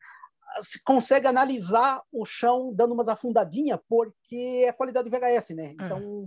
ah, 0.49 0.63
se 0.63 0.83
consegue 0.83 1.29
analisar 1.29 2.03
o 2.11 2.25
chão 2.25 2.75
dando 2.75 2.93
umas 2.93 3.07
afundadinhas, 3.07 3.79
porque 3.89 4.65
é 4.67 4.73
qualidade 4.73 5.09
VHS, 5.09 5.51
né? 5.51 5.67
É. 5.67 5.73
Então, 5.75 5.99
é. 5.99 6.27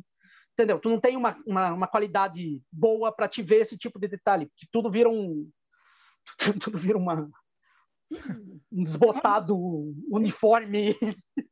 entendeu? 0.53 0.79
Tu 0.79 0.87
não 0.87 0.97
tem 0.97 1.17
uma, 1.17 1.37
uma, 1.45 1.73
uma 1.73 1.87
qualidade 1.87 2.61
boa 2.71 3.11
para 3.11 3.27
te 3.27 3.41
ver 3.43 3.57
esse 3.57 3.77
tipo 3.77 3.99
de 3.99 4.07
detalhe, 4.07 4.49
que 4.55 4.65
tudo 4.71 4.89
vira 4.89 5.09
um... 5.09 5.49
Tudo 6.59 6.77
vira 6.77 6.97
uma, 6.97 7.29
um 8.71 8.83
desbotado 8.83 9.55
uniforme 10.09 10.95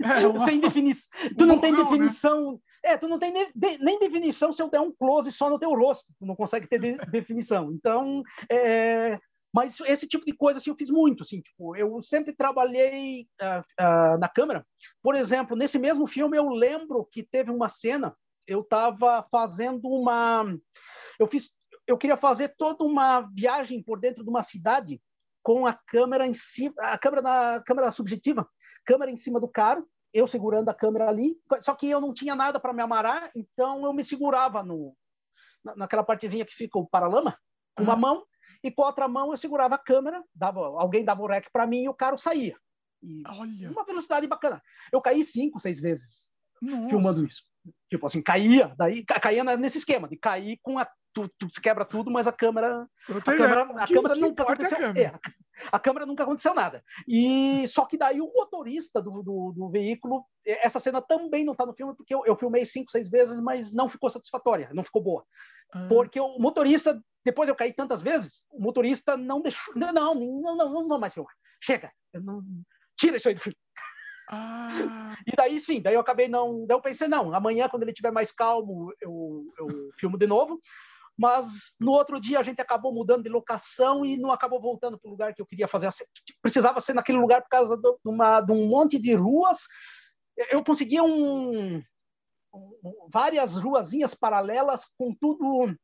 é, 0.04 0.28
uma... 0.28 0.40
sem 0.46 0.60
definição. 0.60 1.10
Tu 1.38 1.46
não 1.46 1.60
tem 1.60 1.72
né? 1.72 1.78
definição. 1.78 2.54
Né? 2.54 2.60
É, 2.86 2.98
tu 2.98 3.08
não 3.08 3.18
tem 3.18 3.32
nem, 3.32 3.78
nem, 3.80 4.00
definição 4.00 4.52
se 4.52 4.62
eu 4.62 4.70
der 4.70 4.82
um 4.82 4.92
close 4.92 5.32
só 5.32 5.50
no 5.50 5.60
teu 5.60 5.74
rosto. 5.74 6.06
Tu 6.20 6.26
não 6.26 6.36
consegue 6.36 6.68
ter 6.68 6.80
de, 6.80 6.98
definição. 7.12 7.72
Então, 7.72 8.22
é, 8.52 9.18
mas 9.54 9.80
esse 9.82 10.08
tipo 10.08 10.26
de 10.26 10.34
coisa 10.34 10.58
assim, 10.58 10.72
eu 10.72 10.76
fiz 10.76 10.90
muito. 10.90 11.22
Assim, 11.22 11.40
tipo, 11.40 11.76
eu 11.76 12.02
sempre 12.02 12.34
trabalhei 12.34 13.28
uh, 13.42 13.60
uh, 13.80 14.18
na 14.20 14.28
câmera. 14.28 14.66
Por 15.02 15.16
exemplo, 15.16 15.56
nesse 15.56 15.78
mesmo 15.78 16.08
filme, 16.08 16.36
eu 16.38 16.50
lembro 16.50 17.08
que 17.12 17.24
teve 17.24 17.52
uma 17.52 17.70
cena. 17.70 18.16
Eu 18.48 18.62
estava 18.62 19.26
fazendo 19.32 19.88
uma. 19.88 20.44
Eu 21.20 21.28
fiz. 21.28 21.54
Eu 21.88 21.98
queria 21.98 22.18
fazer 22.18 22.56
toda 22.58 22.84
uma 22.84 23.22
viagem 23.34 23.82
por 23.84 24.00
dentro 24.00 24.24
de 24.24 24.30
uma 24.30 24.44
cidade 24.44 25.02
com 25.42 25.68
a 25.68 25.74
câmera 25.74 26.26
em 26.26 26.34
cima, 26.34 26.74
a 26.80 26.98
câmera 26.98 27.22
na 27.22 27.64
câmera 27.66 27.92
subjetiva, 27.92 28.48
câmera 28.86 29.12
em 29.12 29.18
cima 29.18 29.40
do 29.40 29.48
carro 29.48 29.88
eu 30.14 30.28
segurando 30.28 30.70
a 30.70 30.74
câmera 30.74 31.10
ali, 31.10 31.36
só 31.62 31.74
que 31.74 31.90
eu 31.90 32.00
não 32.00 32.14
tinha 32.14 32.36
nada 32.36 32.60
para 32.60 32.72
me 32.72 32.84
amarrar, 32.84 33.32
então 33.36 33.84
eu 33.84 33.92
me 33.92 34.04
segurava 34.04 34.62
no, 34.62 34.96
naquela 35.76 36.04
partezinha 36.04 36.46
que 36.46 36.54
fica 36.54 36.78
o 36.78 36.86
paralama, 36.86 37.38
com 37.76 37.84
uma 37.84 37.96
mão, 37.96 38.24
e 38.64 38.72
com 38.72 38.84
a 38.84 38.88
outra 38.88 39.08
mão 39.08 39.32
eu 39.32 39.38
segurava 39.38 39.76
a 39.76 39.80
câmera, 39.80 40.24
dava, 40.34 40.60
alguém 40.60 41.04
dava 41.04 41.24
o 41.24 41.28
rec 41.28 41.48
para 41.52 41.66
mim 41.66 41.84
e 41.84 41.90
o 41.90 41.96
carro 41.96 42.18
saía. 42.18 42.56
E 43.02 43.24
Olha. 43.28 43.72
uma 43.72 43.84
velocidade 43.84 44.28
bacana. 44.28 44.62
Eu 44.92 45.02
caí 45.02 45.24
cinco, 45.24 45.60
seis 45.60 45.82
vezes 45.82 46.32
Nossa. 46.62 46.90
filmando 46.90 47.26
isso. 47.26 47.44
Tipo 47.90 48.06
assim, 48.06 48.22
caía, 48.22 48.74
daí 48.78 49.04
caía 49.04 49.44
nesse 49.58 49.80
esquema 49.80 50.08
de 50.08 50.16
cair 50.16 50.60
com 50.62 50.78
a 50.78 50.88
tu, 51.14 51.30
tu 51.38 51.48
se 51.50 51.62
quebra 51.62 51.86
tudo, 51.86 52.12
mas 52.12 52.28
a 52.28 52.32
câmera 52.32 52.88
a 53.08 53.22
câmera, 53.22 53.62
a 53.62 53.88
que, 53.88 53.94
câmera 53.94 54.16
que 54.16 54.22
nunca 54.22 54.44
aconteceu. 54.44 54.78
A 54.78 54.82
câmera. 54.82 55.00
É, 55.00 55.20
a 55.72 55.80
câmera 55.80 56.06
nunca 56.06 56.24
aconteceu 56.24 56.54
nada. 56.54 56.84
E 57.08 57.68
só 57.68 57.86
que 57.86 57.98
daí 57.98 58.20
o 58.20 58.32
motorista 58.34 59.02
do, 59.02 59.22
do, 59.22 59.54
do 59.56 59.70
veículo, 59.70 60.26
essa 60.46 60.80
cena 60.80 61.02
também 61.02 61.46
não 61.46 61.54
está 61.54 61.66
no 61.66 61.74
filme, 61.74 61.96
porque 61.96 62.14
eu, 62.14 62.24
eu, 62.26 62.36
filmei 62.36 62.66
cinco, 62.66 62.92
seis 62.92 63.10
vezes, 63.10 63.40
mas 63.40 63.72
não 63.72 63.88
ficou 63.88 64.10
satisfatória, 64.10 64.70
não 64.74 64.84
ficou 64.84 65.02
boa. 65.02 65.26
Ah. 65.72 65.88
Porque 65.88 66.20
o 66.20 66.40
motorista, 66.40 67.02
depois 67.24 67.48
eu 67.48 67.56
caí 67.56 67.72
tantas 67.72 68.02
vezes, 68.02 68.44
o 68.50 68.62
motorista 68.62 69.16
não 69.16 69.42
deixou. 69.42 69.74
Não, 69.76 69.94
não, 69.94 70.16
não, 70.16 70.58
não, 70.58 70.74
não 70.74 70.88
vou 70.88 71.00
mais 71.00 71.14
filmar. 71.14 71.34
Chega, 71.62 71.92
não, 72.14 72.44
tira 72.98 73.18
isso 73.18 73.28
aí 73.28 73.36
do 73.36 73.42
filme. 73.42 73.58
Ah. 74.30 74.70
E 75.26 75.36
daí 75.38 75.58
sim, 75.58 75.82
daí 75.82 75.94
eu 75.94 76.02
acabei 76.02 76.28
não. 76.28 76.66
Daí 76.66 76.76
eu 76.76 76.82
pensei, 76.82 77.08
não, 77.08 77.34
amanhã, 77.34 77.70
quando 77.70 77.84
ele 77.84 77.92
estiver 77.92 78.12
mais 78.12 78.30
calmo, 78.30 78.92
eu, 79.00 79.46
eu 79.58 79.68
filmo 79.98 80.18
de 80.18 80.28
novo 80.28 80.60
mas 81.18 81.74
no 81.80 81.92
outro 81.92 82.20
dia 82.20 82.40
a 82.40 82.44
gente 82.44 82.62
acabou 82.62 82.94
mudando 82.94 83.24
de 83.24 83.30
locação 83.30 84.06
e 84.06 84.18
não 84.18 84.32
acabou 84.32 84.60
voltando 84.60 85.00
para 85.00 85.08
o 85.08 85.12
lugar 85.12 85.34
que 85.34 85.42
eu 85.42 85.46
queria 85.46 85.68
fazer. 85.68 85.90
Precisava 86.42 86.82
ser 86.82 86.94
naquele 86.94 87.20
lugar 87.20 87.42
por 87.42 87.50
causa 87.50 87.78
de, 87.78 87.96
uma, 88.06 88.42
de 88.42 88.52
um 88.52 88.68
monte 88.68 89.00
de 89.00 89.14
ruas. 89.14 89.60
Eu 90.50 90.64
conseguia 90.64 91.04
um, 91.04 91.78
um, 92.54 93.08
várias 93.12 93.56
ruazinhas 93.56 94.14
paralelas 94.14 94.86
com 94.98 95.14
tudo 95.14 95.76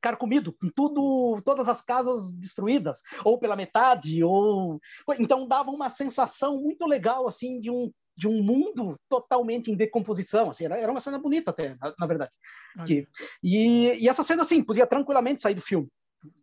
carcomido, 0.00 0.52
com 0.52 0.70
tudo, 0.74 1.42
todas 1.44 1.68
as 1.68 1.82
casas 1.82 2.32
destruídas, 2.32 3.02
ou 3.24 3.38
pela 3.38 3.56
metade, 3.56 4.22
ou 4.24 4.80
então 5.18 5.46
dava 5.46 5.70
uma 5.70 5.90
sensação 5.90 6.62
muito 6.62 6.86
legal 6.86 7.28
assim 7.28 7.60
de 7.60 7.70
um 7.70 7.92
de 8.20 8.28
um 8.28 8.42
mundo 8.42 9.00
totalmente 9.08 9.70
em 9.70 9.74
decomposição. 9.74 10.50
Assim, 10.50 10.66
era, 10.66 10.90
uma 10.90 11.00
cena 11.00 11.18
bonita 11.18 11.50
até, 11.50 11.74
na, 11.80 11.94
na 11.98 12.06
verdade. 12.06 12.36
Que, 12.84 13.08
e, 13.42 13.94
e, 13.98 14.08
essa 14.08 14.22
cena, 14.22 14.42
assim, 14.42 14.62
podia 14.62 14.86
tranquilamente 14.86 15.40
sair 15.40 15.54
do 15.54 15.62
filme. 15.62 15.88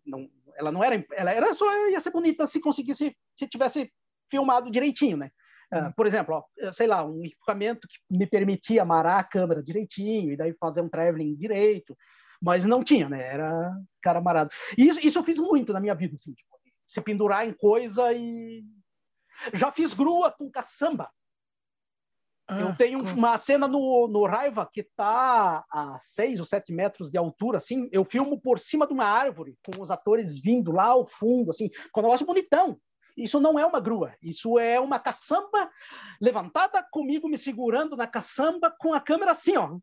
Não, 0.04 0.28
ela 0.58 0.72
não 0.72 0.84
era, 0.84 1.06
ela 1.12 1.32
era 1.32 1.54
só 1.54 1.66
ia 1.90 2.00
ser 2.00 2.10
bonita 2.10 2.48
se 2.48 2.60
conseguisse, 2.60 3.16
se 3.36 3.48
tivesse 3.48 3.92
filmado 4.30 4.72
direitinho, 4.72 5.18
né? 5.18 5.30
Uh, 5.72 5.94
por 5.96 6.08
exemplo, 6.08 6.34
ó, 6.34 6.72
sei 6.72 6.88
lá, 6.88 7.06
um 7.06 7.24
equipamento 7.24 7.88
que 7.88 8.18
me 8.18 8.26
permitia 8.26 8.82
amarrar 8.82 9.20
a 9.20 9.24
câmera 9.24 9.62
direitinho 9.62 10.32
e 10.32 10.38
daí 10.38 10.56
fazer 10.58 10.82
um 10.82 10.90
traveling 10.90 11.36
direito, 11.36 11.96
mas 12.42 12.66
não 12.66 12.84
tinha, 12.84 13.08
né? 13.08 13.22
Era 13.22 13.72
cara 14.02 14.18
amarrado. 14.18 14.50
E 14.76 14.88
isso, 14.88 15.00
isso 15.06 15.20
eu 15.20 15.24
fiz 15.24 15.38
muito 15.38 15.72
na 15.74 15.80
minha 15.80 15.94
vida, 15.94 16.16
assim, 16.16 16.34
tipo, 16.34 16.50
se 16.88 17.02
pendurar 17.02 17.48
em 17.48 17.54
coisa 17.54 18.12
e 18.14 18.64
já 19.54 19.72
fiz 19.72 19.94
grua 19.94 20.32
com 20.32 20.50
caçamba. 20.50 21.12
Ah, 22.48 22.62
eu 22.62 22.76
tenho 22.76 23.04
com... 23.04 23.12
uma 23.12 23.38
cena 23.38 23.68
no, 23.68 24.08
no 24.08 24.26
Raiva 24.26 24.70
que 24.72 24.82
está 24.82 25.66
a 25.70 25.98
seis 26.00 26.40
ou 26.40 26.46
sete 26.46 26.72
metros 26.72 27.10
de 27.10 27.18
altura, 27.18 27.58
assim. 27.58 27.90
Eu 27.92 28.06
filmo 28.06 28.40
por 28.40 28.60
cima 28.60 28.88
de 28.88 28.94
uma 28.94 29.06
árvore, 29.06 29.58
com 29.66 29.82
os 29.82 29.92
atores 29.92 30.40
vindo 30.40 30.72
lá 30.72 30.86
ao 30.86 31.06
fundo, 31.06 31.50
assim, 31.50 31.70
com 31.92 32.00
um 32.02 32.04
negócio 32.04 32.26
bonitão. 32.26 32.80
Isso 33.18 33.40
não 33.40 33.58
é 33.58 33.66
uma 33.66 33.80
grua, 33.80 34.14
isso 34.22 34.60
é 34.60 34.80
uma 34.80 35.00
caçamba 35.00 35.72
levantada 36.22 36.86
comigo 36.92 37.28
me 37.28 37.38
segurando 37.38 37.98
na 37.98 38.06
caçamba 38.06 38.74
com 38.78 38.94
a 38.94 39.02
câmera 39.02 39.32
assim, 39.32 39.58
ó, 39.58 39.76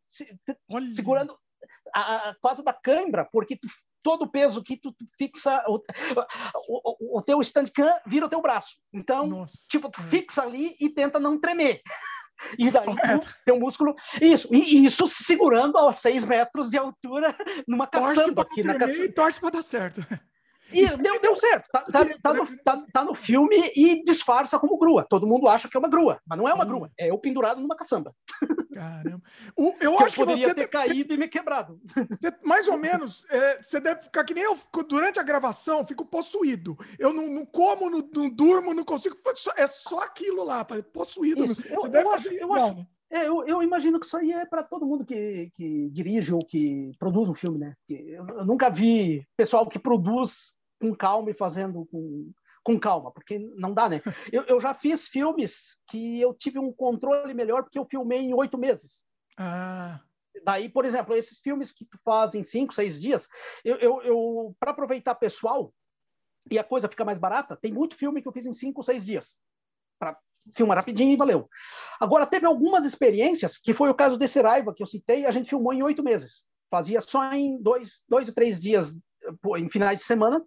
segurando 0.93 1.37
a, 1.93 2.31
a, 2.31 2.35
quase 2.37 2.63
da 2.63 2.73
câimbra, 2.73 3.29
porque 3.33 3.57
tu, 3.57 3.67
todo 4.05 4.23
o 4.23 4.31
peso 4.31 4.63
que 4.63 4.77
tu, 4.77 4.93
tu 4.93 5.05
fixa, 5.19 5.65
o, 5.67 5.81
o, 6.69 7.19
o, 7.19 7.23
teu 7.23 7.41
standcam 7.41 7.99
vira 8.07 8.27
o 8.27 8.29
teu 8.29 8.41
braço. 8.41 8.77
Então, 8.93 9.27
Nossa. 9.27 9.67
tipo, 9.69 9.91
tu 9.91 10.01
é. 10.01 10.05
fixa 10.05 10.43
ali 10.43 10.77
e 10.79 10.89
tenta 10.89 11.19
não 11.19 11.41
tremer. 11.41 11.83
E 12.59 12.71
daí 12.71 12.87
tem 13.45 13.55
um 13.55 13.61
músculo. 13.61 13.95
Isso, 14.21 14.49
e 14.53 14.85
isso 14.85 15.07
segurando 15.07 15.79
a 15.79 15.93
6 15.93 16.25
metros 16.25 16.71
de 16.71 16.79
altura 16.79 17.35
numa 17.67 17.87
caçamba 17.87 18.43
aqui 18.43 18.63
na 18.63 18.75
caçamba. 18.75 19.05
E 19.05 19.13
torce 19.13 19.41
para 19.41 19.51
dar 19.51 19.63
certo. 19.63 20.07
E 20.75 20.97
deu, 20.97 21.21
deu 21.21 21.37
certo. 21.37 21.69
Tá, 21.73 21.81
tá, 21.83 22.05
tá, 22.23 22.35
no, 22.35 22.47
tá, 22.65 22.85
tá, 22.93 23.05
no, 23.05 23.15
filme 23.15 23.57
e 23.77 24.03
disfarça 24.03 24.59
como 24.59 24.79
grua. 24.79 25.07
Todo 25.09 25.27
mundo 25.27 25.49
acha 25.49 25.69
que 25.69 25.77
é 25.77 25.81
uma 25.81 25.89
grua, 25.89 26.21
mas 26.27 26.39
não 26.39 26.49
é 26.49 26.55
uma 26.55 26.65
grua. 26.65 26.91
É 26.99 27.11
eu 27.11 27.19
pendurado 27.19 27.61
numa 27.61 27.77
caçamba. 27.77 28.15
Caramba. 28.73 29.23
O, 29.57 29.75
eu 29.81 29.97
que 29.97 30.05
acho 30.05 30.21
eu 30.21 30.27
que 30.27 30.37
você 30.37 30.55
ter 30.55 30.69
caído 30.69 31.15
e 31.15 31.17
me 31.17 31.29
quebrado. 31.29 31.81
Mais 32.45 32.67
ou 32.69 32.77
menos, 32.77 33.25
é, 33.31 33.63
você 33.63 33.81
deve 33.81 34.03
ficar 34.03 34.25
que 34.25 34.35
nem 34.35 34.45
eu. 34.45 34.59
Durante 34.89 35.21
a 35.21 35.23
gravação, 35.23 35.85
fico 35.85 36.05
possuído. 36.05 36.77
Eu 36.99 37.13
não, 37.13 37.29
não 37.29 37.47
como, 37.47 37.89
não, 37.89 38.09
não, 38.15 38.29
durmo, 38.29 38.75
não 38.75 38.85
consigo. 38.85 39.17
É 39.57 39.67
só 39.67 40.01
aquilo 40.01 40.45
lá, 40.45 40.65
possuído. 40.93 41.45
Isso. 41.45 41.63
Eu, 41.69 41.87
eu, 41.87 42.11
acho, 42.11 42.29
eu, 42.29 42.53
acho, 42.53 42.75
né? 42.75 42.87
É, 43.11 43.29
eu, 43.29 43.45
eu, 43.47 43.63
imagino 43.63 44.01
que 44.01 44.07
isso 44.07 44.17
aí 44.17 44.33
é 44.33 44.45
para 44.45 44.63
todo 44.63 44.87
mundo 44.87 45.05
que, 45.05 45.51
que 45.55 45.89
dirige 45.91 46.35
ou 46.35 46.45
que 46.45 46.93
produz 46.99 47.29
um 47.29 47.35
filme, 47.35 47.59
né? 47.59 47.75
Eu, 47.89 48.27
eu, 48.27 48.45
nunca 48.45 48.69
vi 48.69 49.25
pessoal 49.37 49.69
que 49.69 49.79
produz 49.79 50.54
com 50.85 50.95
calma 50.95 51.31
e 51.31 51.35
fazendo 51.35 51.87
com, 51.87 52.31
com 52.63 52.79
calma, 52.79 53.11
porque 53.11 53.39
não 53.57 53.73
dá, 53.73 53.89
né? 53.89 54.03
Eu, 54.31 54.43
eu 54.43 54.61
já 54.61 54.75
fiz 54.75 55.09
filmes 55.09 55.79
que 55.89 56.21
eu 56.21 56.35
tive 56.35 56.59
um 56.59 56.71
controle 56.71 57.33
melhor 57.33 57.63
porque 57.63 57.79
eu 57.79 57.87
filmei 57.87 58.21
em 58.21 58.35
oito 58.35 58.59
meses. 58.59 59.03
Ah. 59.39 60.01
Daí, 60.45 60.69
por 60.69 60.85
exemplo, 60.85 61.15
esses 61.15 61.41
filmes 61.41 61.73
que 61.73 61.87
tu 61.87 61.99
faz 62.05 62.35
em 62.35 62.43
cinco, 62.43 62.75
seis 62.75 63.01
dias, 63.01 63.29
eu, 63.65 63.77
eu, 63.77 64.03
eu 64.03 64.57
para 64.61 64.73
aproveitar 64.73 65.15
pessoal 65.15 65.73
e 66.51 66.59
a 66.59 66.65
coisa 66.65 66.89
fica 66.89 67.05
mais 67.05 67.19
barata, 67.19 67.57
tem 67.57 67.73
muito 67.73 67.97
filme 67.97 68.21
que 68.21 68.29
eu 68.29 68.33
fiz 68.33 68.45
em 68.45 68.53
cinco, 68.53 68.83
seis 68.83 69.07
dias 69.07 69.39
para 69.99 70.19
filmar 70.55 70.77
rapidinho 70.77 71.13
e 71.13 71.17
valeu. 71.17 71.49
Agora, 71.99 72.27
teve 72.27 72.45
algumas 72.45 72.85
experiências, 72.85 73.57
que 73.57 73.73
foi 73.73 73.89
o 73.89 73.95
caso 73.95 74.19
desse 74.19 74.43
Raiva 74.43 74.75
que 74.75 74.83
eu 74.83 74.87
citei, 74.87 75.25
a 75.25 75.31
gente 75.31 75.49
filmou 75.49 75.73
em 75.73 75.83
oito 75.83 76.03
meses. 76.03 76.45
Fazia 76.71 77.01
só 77.01 77.33
em 77.33 77.57
dois, 77.63 78.03
dois 78.07 78.29
ou 78.29 78.35
três 78.35 78.61
dias, 78.61 78.95
em 79.57 79.71
finais 79.71 80.01
de 80.01 80.05
semana, 80.05 80.45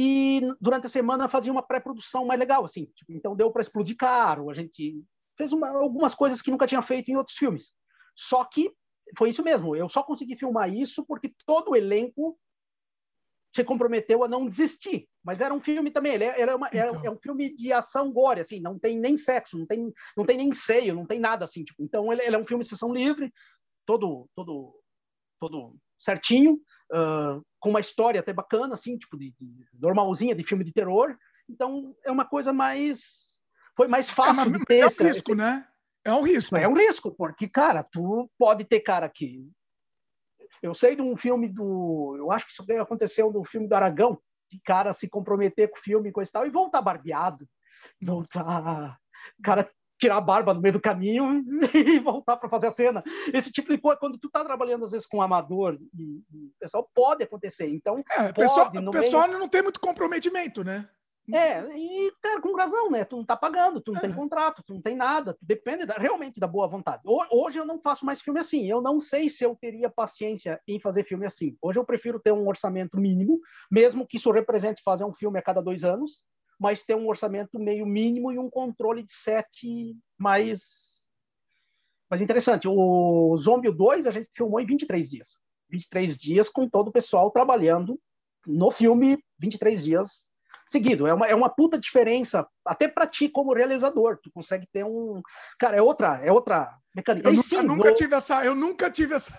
e 0.00 0.40
durante 0.60 0.86
a 0.86 0.88
semana 0.88 1.28
fazia 1.28 1.50
uma 1.50 1.60
pré-produção 1.60 2.24
mais 2.24 2.38
legal, 2.38 2.64
assim. 2.64 2.84
Tipo, 2.94 3.12
então 3.12 3.34
deu 3.34 3.50
para 3.50 3.62
explodir 3.62 3.96
caro, 3.96 4.48
a 4.48 4.54
gente 4.54 5.04
fez 5.36 5.52
uma, 5.52 5.70
algumas 5.70 6.14
coisas 6.14 6.40
que 6.40 6.52
nunca 6.52 6.68
tinha 6.68 6.80
feito 6.80 7.08
em 7.08 7.16
outros 7.16 7.36
filmes. 7.36 7.74
Só 8.14 8.44
que 8.44 8.72
foi 9.18 9.30
isso 9.30 9.42
mesmo, 9.42 9.74
eu 9.74 9.88
só 9.88 10.04
consegui 10.04 10.36
filmar 10.36 10.72
isso 10.72 11.04
porque 11.04 11.34
todo 11.44 11.72
o 11.72 11.76
elenco 11.76 12.38
se 13.52 13.64
comprometeu 13.64 14.22
a 14.22 14.28
não 14.28 14.46
desistir. 14.46 15.08
Mas 15.24 15.40
era 15.40 15.52
um 15.52 15.60
filme 15.60 15.90
também, 15.90 16.14
ele 16.14 16.24
era, 16.24 16.54
uma, 16.54 16.68
era 16.72 16.90
então. 16.90 17.04
é 17.04 17.10
um 17.10 17.18
filme 17.18 17.52
de 17.52 17.72
ação 17.72 18.12
gore, 18.12 18.40
assim, 18.40 18.60
não 18.60 18.78
tem 18.78 19.00
nem 19.00 19.16
sexo, 19.16 19.58
não 19.58 19.66
tem, 19.66 19.92
não 20.16 20.24
tem 20.24 20.36
nem 20.36 20.54
seio, 20.54 20.94
não 20.94 21.06
tem 21.06 21.18
nada 21.18 21.44
assim. 21.44 21.64
Tipo, 21.64 21.82
então 21.82 22.12
ele, 22.12 22.22
ele 22.22 22.36
é 22.36 22.38
um 22.38 22.46
filme 22.46 22.62
de 22.62 22.70
sessão 22.70 22.92
livre, 22.92 23.32
todo, 23.84 24.28
todo, 24.36 24.80
todo 25.40 25.74
certinho, 25.98 26.54
uh, 26.92 27.44
com 27.58 27.70
uma 27.70 27.80
história 27.80 28.20
até 28.20 28.32
bacana, 28.32 28.74
assim, 28.74 28.96
tipo 28.96 29.16
de, 29.16 29.34
de, 29.40 29.66
normalzinha 29.80 30.34
de 30.34 30.44
filme 30.44 30.64
de 30.64 30.72
terror. 30.72 31.16
Então 31.48 31.94
é 32.04 32.10
uma 32.10 32.24
coisa 32.24 32.52
mais 32.52 33.28
foi 33.76 33.86
mais 33.86 34.10
fácil 34.10 34.54
é, 34.54 34.58
de 34.58 34.64
ter. 34.64 34.78
É 34.78 34.84
um 34.84 34.88
risco, 34.88 35.30
esse... 35.30 35.34
né? 35.34 35.68
É 36.04 36.12
um 36.12 36.22
risco. 36.22 36.56
É 36.56 36.68
um 36.68 36.74
risco, 36.74 37.12
porque 37.12 37.48
cara, 37.48 37.82
tu 37.82 38.30
pode 38.38 38.64
ter 38.64 38.80
cara 38.80 39.08
que 39.08 39.48
eu 40.62 40.74
sei 40.74 40.96
de 40.96 41.02
um 41.02 41.16
filme 41.16 41.48
do. 41.48 42.16
Eu 42.18 42.32
acho 42.32 42.46
que 42.46 42.52
isso 42.52 42.64
aconteceu 42.80 43.32
no 43.32 43.44
filme 43.44 43.68
do 43.68 43.74
Aragão, 43.74 44.20
de 44.50 44.60
cara 44.64 44.92
se 44.92 45.08
comprometer 45.08 45.68
com 45.70 45.78
o 45.78 45.82
filme 45.82 46.08
e 46.08 46.12
coisa 46.12 46.28
e 46.28 46.32
tal, 46.32 46.46
e 46.46 46.50
voltar 46.50 46.82
barbeado. 46.82 47.48
Voltar. 48.02 48.98
Cara, 49.42 49.70
tirar 49.98 50.16
a 50.16 50.20
barba 50.20 50.54
no 50.54 50.60
meio 50.60 50.74
do 50.74 50.80
caminho 50.80 51.44
e 51.74 51.98
voltar 51.98 52.36
para 52.36 52.48
fazer 52.48 52.68
a 52.68 52.70
cena. 52.70 53.02
Esse 53.32 53.50
tipo 53.50 53.68
de 53.68 53.78
coisa, 53.78 53.98
quando 53.98 54.18
tu 54.18 54.30
tá 54.30 54.44
trabalhando 54.44 54.84
às 54.84 54.92
vezes 54.92 55.06
com 55.06 55.18
um 55.18 55.22
amador 55.22 55.78
e, 55.94 56.22
e 56.32 56.50
pessoal, 56.58 56.88
pode 56.94 57.24
acontecer. 57.24 57.68
Então, 57.68 58.02
é, 58.16 58.30
o 58.30 58.34
pessoal, 58.34 58.70
o 58.74 58.90
pessoal 58.90 59.26
meio... 59.26 59.38
não 59.38 59.48
tem 59.48 59.62
muito 59.62 59.80
comprometimento, 59.80 60.62
né? 60.62 60.88
É, 61.34 61.62
e, 61.76 62.10
cara, 62.22 62.40
com 62.40 62.56
razão, 62.56 62.90
né? 62.90 63.04
Tu 63.04 63.16
não 63.16 63.24
tá 63.24 63.36
pagando, 63.36 63.80
tu 63.80 63.92
não 63.92 63.98
é. 63.98 64.02
tem 64.02 64.14
contrato, 64.14 64.62
tu 64.66 64.72
não 64.72 64.80
tem 64.80 64.96
nada, 64.96 65.34
tu 65.34 65.44
depende 65.44 65.84
da, 65.84 65.94
realmente 65.94 66.40
da 66.40 66.46
boa 66.46 66.66
vontade. 66.66 67.02
Hoje 67.30 67.58
eu 67.58 67.66
não 67.66 67.78
faço 67.78 68.06
mais 68.06 68.20
filme 68.22 68.40
assim, 68.40 68.66
eu 68.66 68.80
não 68.80 68.98
sei 68.98 69.28
se 69.28 69.44
eu 69.44 69.54
teria 69.54 69.90
paciência 69.90 70.58
em 70.66 70.80
fazer 70.80 71.04
filme 71.04 71.26
assim. 71.26 71.54
Hoje 71.60 71.78
eu 71.78 71.84
prefiro 71.84 72.18
ter 72.18 72.32
um 72.32 72.48
orçamento 72.48 72.96
mínimo, 72.98 73.38
mesmo 73.70 74.06
que 74.06 74.16
isso 74.16 74.30
represente 74.30 74.82
fazer 74.82 75.04
um 75.04 75.12
filme 75.12 75.38
a 75.38 75.42
cada 75.42 75.60
dois 75.60 75.84
anos, 75.84 76.22
mas 76.58 76.82
ter 76.82 76.94
um 76.94 77.06
orçamento 77.06 77.58
meio 77.58 77.86
mínimo 77.86 78.32
e 78.32 78.38
um 78.38 78.50
controle 78.50 79.02
de 79.02 79.12
set 79.12 79.96
mais, 80.18 81.02
mais 82.10 82.20
interessante. 82.20 82.66
O 82.66 83.34
Zombie 83.36 83.70
2 83.70 84.06
a 84.06 84.10
gente 84.10 84.28
filmou 84.34 84.60
em 84.60 84.66
23 84.66 85.08
dias. 85.08 85.38
23 85.70 86.16
dias 86.16 86.48
com 86.48 86.68
todo 86.68 86.88
o 86.88 86.92
pessoal 86.92 87.30
trabalhando 87.30 88.00
no 88.46 88.70
filme 88.70 89.22
23 89.38 89.84
dias 89.84 90.28
seguido. 90.68 91.06
É 91.06 91.14
uma, 91.14 91.26
é 91.26 91.34
uma 91.34 91.48
puta 91.48 91.78
diferença, 91.78 92.46
até 92.64 92.86
para 92.86 93.06
ti 93.06 93.28
como 93.28 93.54
realizador. 93.54 94.18
Tu 94.22 94.30
consegue 94.30 94.66
ter 94.70 94.84
um. 94.84 95.22
Cara, 95.58 95.76
é 95.76 95.82
outra, 95.82 96.20
é 96.22 96.30
outra 96.30 96.76
mecânica. 96.94 97.28
Eu, 97.28 97.32
nunca, 97.32 97.48
sim, 97.48 97.62
nunca 97.62 97.88
no... 97.88 97.94
tive 97.94 98.14
essa. 98.14 98.44
Eu 98.44 98.54
nunca 98.54 98.90
tive 98.90 99.14
essa. 99.14 99.32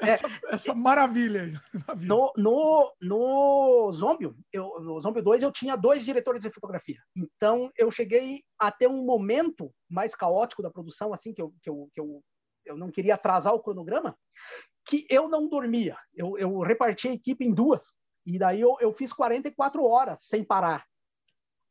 É, 0.00 0.10
essa, 0.10 0.26
é, 0.26 0.54
essa 0.54 0.74
maravilha 0.74 1.42
aí. 1.42 1.54
No, 2.08 2.32
no, 2.36 2.92
no 3.00 3.92
Zombie, 3.92 4.32
eu, 4.52 4.80
no 4.80 5.00
Zombie 5.00 5.22
2, 5.22 5.42
eu 5.42 5.52
tinha 5.52 5.76
dois 5.76 6.04
diretores 6.04 6.40
de 6.40 6.50
fotografia. 6.50 7.00
Então, 7.16 7.70
eu 7.76 7.90
cheguei 7.90 8.42
a 8.58 8.70
ter 8.70 8.86
um 8.86 9.04
momento 9.04 9.72
mais 9.88 10.14
caótico 10.14 10.62
da 10.62 10.70
produção, 10.70 11.12
assim, 11.12 11.32
que 11.32 11.42
eu, 11.42 11.52
que 11.62 11.70
eu, 11.70 11.88
que 11.92 12.00
eu, 12.00 12.22
eu 12.66 12.76
não 12.76 12.90
queria 12.90 13.14
atrasar 13.14 13.54
o 13.54 13.62
cronograma, 13.62 14.16
que 14.86 15.06
eu 15.10 15.28
não 15.28 15.48
dormia. 15.48 15.96
Eu, 16.14 16.38
eu 16.38 16.58
reparti 16.60 17.08
a 17.08 17.12
equipe 17.12 17.44
em 17.44 17.52
duas. 17.52 17.94
E 18.24 18.38
daí 18.38 18.60
eu, 18.60 18.76
eu 18.80 18.92
fiz 18.92 19.12
44 19.12 19.84
horas 19.84 20.22
sem 20.22 20.44
parar. 20.44 20.84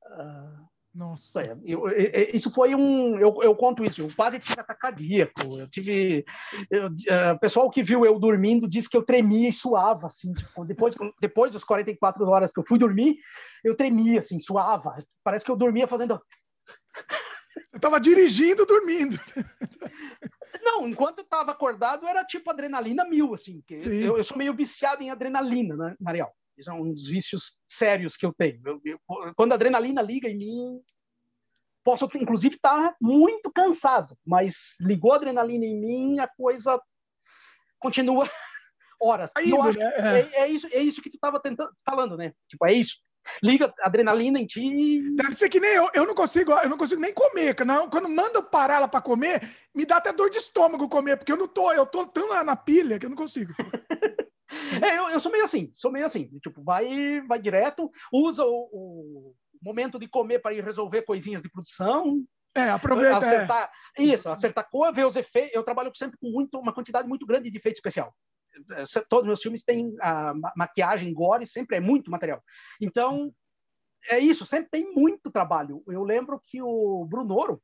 Uh, 0.06 0.68
nossa. 0.98 1.44
É, 1.44 1.56
eu, 1.64 1.88
eu, 1.88 2.12
isso 2.34 2.52
foi 2.52 2.74
um. 2.74 3.20
Eu, 3.20 3.38
eu 3.44 3.56
conto 3.56 3.86
isso, 3.86 4.02
eu 4.02 4.10
quase 4.16 4.40
tive 4.40 4.60
ataque 4.60 4.82
cardíaco. 4.82 5.60
Eu 5.60 5.70
tive. 5.70 6.26
Uh, 6.74 7.40
pessoal 7.40 7.70
que 7.70 7.84
viu 7.84 8.04
eu 8.04 8.18
dormindo 8.18 8.68
disse 8.68 8.90
que 8.90 8.98
eu 8.98 9.04
tremia 9.04 9.48
e 9.48 9.54
suava, 9.54 10.08
assim. 10.08 10.34
Tipo, 10.34 10.66
depois, 10.66 10.96
depois 11.22 11.52
dos 11.52 11.64
44 11.64 12.26
horas 12.28 12.52
que 12.52 12.60
eu 12.60 12.66
fui 12.68 12.80
dormir, 12.80 13.18
eu 13.64 13.76
tremia, 13.76 14.20
assim, 14.20 14.40
suava. 14.40 14.98
Parece 15.24 15.46
que 15.46 15.52
eu 15.52 15.56
dormia 15.56 15.88
fazendo. 15.88 16.20
Você 17.70 17.78
estava 17.78 18.00
dirigindo 18.00 18.66
dormindo. 18.66 19.20
Não, 20.64 20.88
enquanto 20.88 21.20
eu 21.20 21.24
estava 21.24 21.52
acordado, 21.52 22.08
era 22.08 22.24
tipo 22.24 22.50
adrenalina 22.50 23.06
mil, 23.06 23.34
assim. 23.34 23.64
Eu, 23.70 24.18
eu, 24.18 24.24
sou 24.24 24.38
meio 24.38 24.54
viciado 24.54 25.04
em 25.04 25.12
adrenalina, 25.12 25.76
né, 25.76 25.96
Mariel? 26.00 26.32
Isso 26.58 26.70
é 26.70 26.74
um 26.74 26.92
dos 26.92 27.08
vícios 27.08 27.54
sérios 27.68 28.18
que 28.18 28.26
eu 28.26 28.34
tenho. 28.34 28.60
Eu, 28.66 28.82
eu, 28.84 29.00
quando 29.36 29.52
a 29.52 29.56
adrenalina 29.56 30.02
liga 30.02 30.28
em 30.28 30.38
mim, 30.38 30.82
posso 31.84 32.10
inclusive 32.16 32.56
estar 32.56 32.90
tá 32.90 32.96
muito 33.00 33.52
cansado, 33.52 34.18
mas 34.26 34.76
ligou 34.82 35.14
a 35.14 35.16
adrenalina 35.16 35.66
em 35.66 35.80
mim, 35.80 36.20
a 36.20 36.28
coisa 36.28 36.82
continua 37.80 38.28
horas. 39.00 39.32
Tá 39.32 39.44
indo, 39.44 39.72
né? 39.74 39.94
é, 39.96 40.42
é, 40.42 40.48
isso, 40.50 40.68
é 40.72 40.80
isso 40.80 41.02
que 41.02 41.10
tu 41.10 41.16
estava 41.16 41.40
tentando 41.40 41.72
falando, 41.86 42.18
né? 42.18 42.34
Tipo, 42.50 42.66
é 42.66 42.74
isso. 42.74 42.98
Liga 43.44 43.74
adrenalina 43.82 44.40
em 44.40 44.46
ti. 44.46 45.16
Deve 45.16 45.34
ser 45.34 45.50
que 45.50 45.60
nem 45.60 45.72
eu. 45.72 45.90
Eu 45.94 46.08
não 46.08 46.16
consigo, 46.16 46.54
eu 46.54 46.70
não 46.70 46.78
consigo 46.78 47.02
nem 47.02 47.14
comer. 47.14 47.56
Quando, 47.56 47.90
quando 47.90 48.10
manda 48.10 48.40
eu 48.40 48.44
parar 48.44 48.78
ela 48.78 48.88
para 48.88 49.02
comer, 49.02 49.48
me 49.76 49.86
dá 49.86 49.98
até 49.98 50.14
dor 50.14 50.30
de 50.30 50.38
estômago 50.38 50.90
comer, 50.90 51.18
porque 51.18 51.32
eu 51.32 51.38
não 51.38 51.48
tô, 51.48 51.72
eu 51.74 51.86
tô 51.86 52.06
tão 52.08 52.30
na, 52.30 52.44
na 52.44 52.56
pilha 52.56 52.98
que 52.98 53.06
eu 53.06 53.10
não 53.10 53.18
consigo. 53.18 53.54
É, 54.84 54.98
eu, 54.98 55.10
eu, 55.10 55.20
sou 55.20 55.32
meio 55.32 55.46
assim, 55.46 55.72
sou 55.76 55.92
meio 55.92 56.06
assim. 56.06 56.30
Tipo, 56.42 56.62
vai, 56.62 57.22
vai 57.22 57.40
direto, 57.40 57.90
usa 58.12 58.44
o, 58.44 58.70
o 58.72 59.36
momento 59.62 59.98
de 59.98 60.08
comer 60.08 60.40
para 60.40 60.54
ir 60.54 60.64
resolver 60.64 61.04
coisinhas 61.04 61.42
de 61.42 61.50
produção. 61.50 62.24
É, 62.56 62.70
aproveita. 62.70 63.12
É. 63.12 63.16
Acertar, 63.16 63.72
é. 63.98 64.04
Isso, 64.04 64.30
acertar 64.30 64.70
cor, 64.70 64.94
ver 64.94 65.06
os 65.06 65.16
efeitos. 65.16 65.56
Eu 65.56 65.64
trabalho 65.64 65.92
sempre 65.96 66.18
com 66.18 66.30
muito, 66.30 66.60
uma 66.60 66.74
quantidade 66.74 67.08
muito 67.08 67.26
grande 67.26 67.50
de 67.50 67.58
efeito 67.58 67.76
especial. 67.76 68.14
É, 68.72 68.84
todos 69.08 69.24
os 69.24 69.28
meus 69.28 69.42
filmes 69.42 69.64
têm 69.64 69.96
a 70.02 70.34
maquiagem, 70.56 71.14
gore, 71.14 71.46
sempre 71.46 71.78
é 71.78 71.80
muito 71.80 72.10
material. 72.10 72.42
Então, 72.82 73.32
é 74.10 74.20
isso, 74.20 74.46
sempre 74.46 74.70
tem 74.72 74.92
muito 74.94 75.32
trabalho. 75.32 75.84
Eu 75.88 76.04
lembro 76.04 76.42
que 76.46 76.62
o 76.62 77.06
Brunoro, 77.06 77.62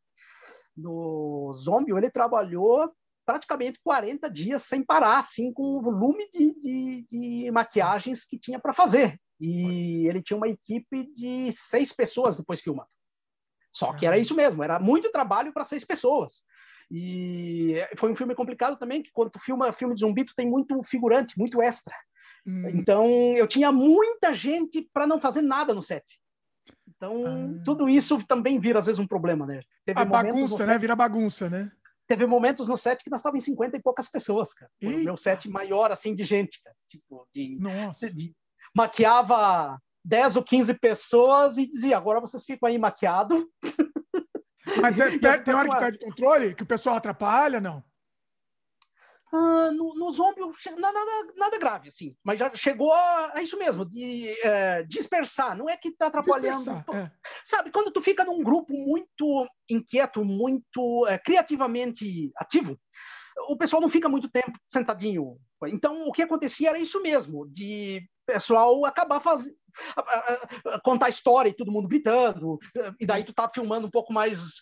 no 0.75 1.51
Zombie, 1.53 1.93
ele 1.93 2.09
trabalhou 2.09 2.93
praticamente 3.25 3.79
40 3.83 4.29
dias 4.29 4.63
sem 4.63 4.83
parar, 4.83 5.19
assim, 5.19 5.51
com 5.53 5.63
o 5.63 5.81
volume 5.81 6.29
de, 6.29 6.53
de, 6.59 7.05
de 7.09 7.51
maquiagens 7.51 8.25
que 8.25 8.37
tinha 8.37 8.59
para 8.59 8.73
fazer. 8.73 9.19
E 9.39 10.07
ele 10.07 10.21
tinha 10.21 10.37
uma 10.37 10.47
equipe 10.47 11.11
de 11.11 11.51
seis 11.55 11.91
pessoas 11.91 12.35
depois 12.35 12.61
filmando. 12.61 12.89
Só 13.71 13.91
que 13.93 14.05
era 14.05 14.17
isso 14.17 14.35
mesmo, 14.35 14.63
era 14.63 14.79
muito 14.79 15.11
trabalho 15.11 15.51
para 15.51 15.65
seis 15.65 15.83
pessoas. 15.83 16.43
E 16.91 17.75
foi 17.97 18.11
um 18.11 18.15
filme 18.15 18.35
complicado 18.35 18.77
também, 18.77 19.01
que 19.01 19.11
quando 19.11 19.31
tu 19.31 19.39
filma 19.39 19.73
filme 19.73 19.95
de 19.95 20.01
zumbi, 20.01 20.23
tu 20.23 20.33
tem 20.35 20.47
muito 20.47 20.81
figurante, 20.83 21.37
muito 21.39 21.61
extra. 21.61 21.95
Hum. 22.45 22.67
Então, 22.69 23.05
eu 23.35 23.47
tinha 23.47 23.71
muita 23.71 24.33
gente 24.33 24.87
para 24.93 25.07
não 25.07 25.19
fazer 25.19 25.41
nada 25.41 25.73
no 25.73 25.81
set. 25.81 26.19
Então, 26.87 27.23
ah. 27.25 27.61
tudo 27.65 27.89
isso 27.89 28.23
também 28.25 28.59
vira, 28.59 28.79
às 28.79 28.85
vezes, 28.85 28.99
um 28.99 29.07
problema, 29.07 29.45
né? 29.45 29.61
Teve 29.85 29.99
a 29.99 30.05
bagunça, 30.05 30.65
né? 30.65 30.77
Vira 30.77 30.95
bagunça, 30.95 31.49
né? 31.49 31.71
Teve 32.13 32.27
momentos 32.27 32.67
no 32.67 32.77
set 32.77 33.03
que 33.03 33.09
nós 33.09 33.21
estávamos 33.21 33.47
em 33.47 33.51
50 33.53 33.75
e 33.75 33.81
poucas 33.81 34.07
pessoas, 34.07 34.53
cara. 34.53 34.69
O 34.83 34.87
meu 34.87 35.17
set 35.17 35.49
maior, 35.49 35.91
assim, 35.91 36.13
de 36.13 36.23
gente, 36.23 36.61
cara. 36.61 36.75
Tipo, 36.87 37.27
de, 37.33 37.57
Nossa. 37.59 38.13
De, 38.13 38.31
maquiava 38.75 39.79
10 40.05 40.35
ou 40.35 40.43
15 40.43 40.75
pessoas 40.75 41.57
e 41.57 41.65
dizia, 41.65 41.97
agora 41.97 42.21
vocês 42.21 42.45
ficam 42.45 42.69
aí 42.69 42.77
maquiado. 42.77 43.49
Mas 44.79 44.95
tem, 45.19 45.43
tem 45.43 45.55
hora 45.55 45.67
que 45.67 45.79
perde 45.79 45.99
controle? 46.05 46.53
Que 46.53 46.61
o 46.61 46.67
pessoal 46.67 46.97
atrapalha, 46.97 47.59
não? 47.59 47.83
Ah, 49.35 49.71
no, 49.71 49.95
no 49.95 50.11
zombie, 50.11 50.41
nada, 50.77 50.99
nada, 51.35 51.57
grave, 51.57 51.87
assim. 51.87 52.15
Mas 52.23 52.37
já 52.37 52.53
chegou 52.53 52.93
a, 52.93 53.33
a 53.35 53.41
isso 53.41 53.57
mesmo, 53.57 53.83
de 53.83 54.29
é, 54.43 54.83
dispersar. 54.83 55.57
Não 55.57 55.67
é 55.67 55.75
que 55.75 55.89
está 55.89 56.05
atrapalhando. 56.05 56.69
É. 56.93 57.11
Sabe, 57.43 57.71
quando 57.71 57.91
tu 57.91 57.99
fica 57.99 58.23
num 58.23 58.43
grupo 58.43 58.71
muito 58.71 59.47
inquieto, 59.67 60.23
muito 60.23 61.07
é, 61.07 61.17
criativamente 61.17 62.31
ativo, 62.37 62.77
o 63.49 63.57
pessoal 63.57 63.81
não 63.81 63.89
fica 63.89 64.07
muito 64.07 64.29
tempo 64.29 64.53
sentadinho. 64.71 65.39
Então, 65.65 66.07
o 66.07 66.11
que 66.11 66.21
acontecia 66.21 66.69
era 66.69 66.77
isso 66.77 67.01
mesmo, 67.01 67.47
de 67.47 68.07
pessoal 68.27 68.85
acabar 68.85 69.19
fazendo 69.19 69.55
contar 70.83 71.09
história 71.09 71.49
e 71.49 71.55
todo 71.55 71.71
mundo 71.71 71.87
gritando, 71.87 72.59
e 72.99 73.05
daí 73.05 73.23
tu 73.23 73.33
tá 73.33 73.49
filmando 73.53 73.87
um 73.87 73.89
pouco 73.89 74.13
mais 74.13 74.61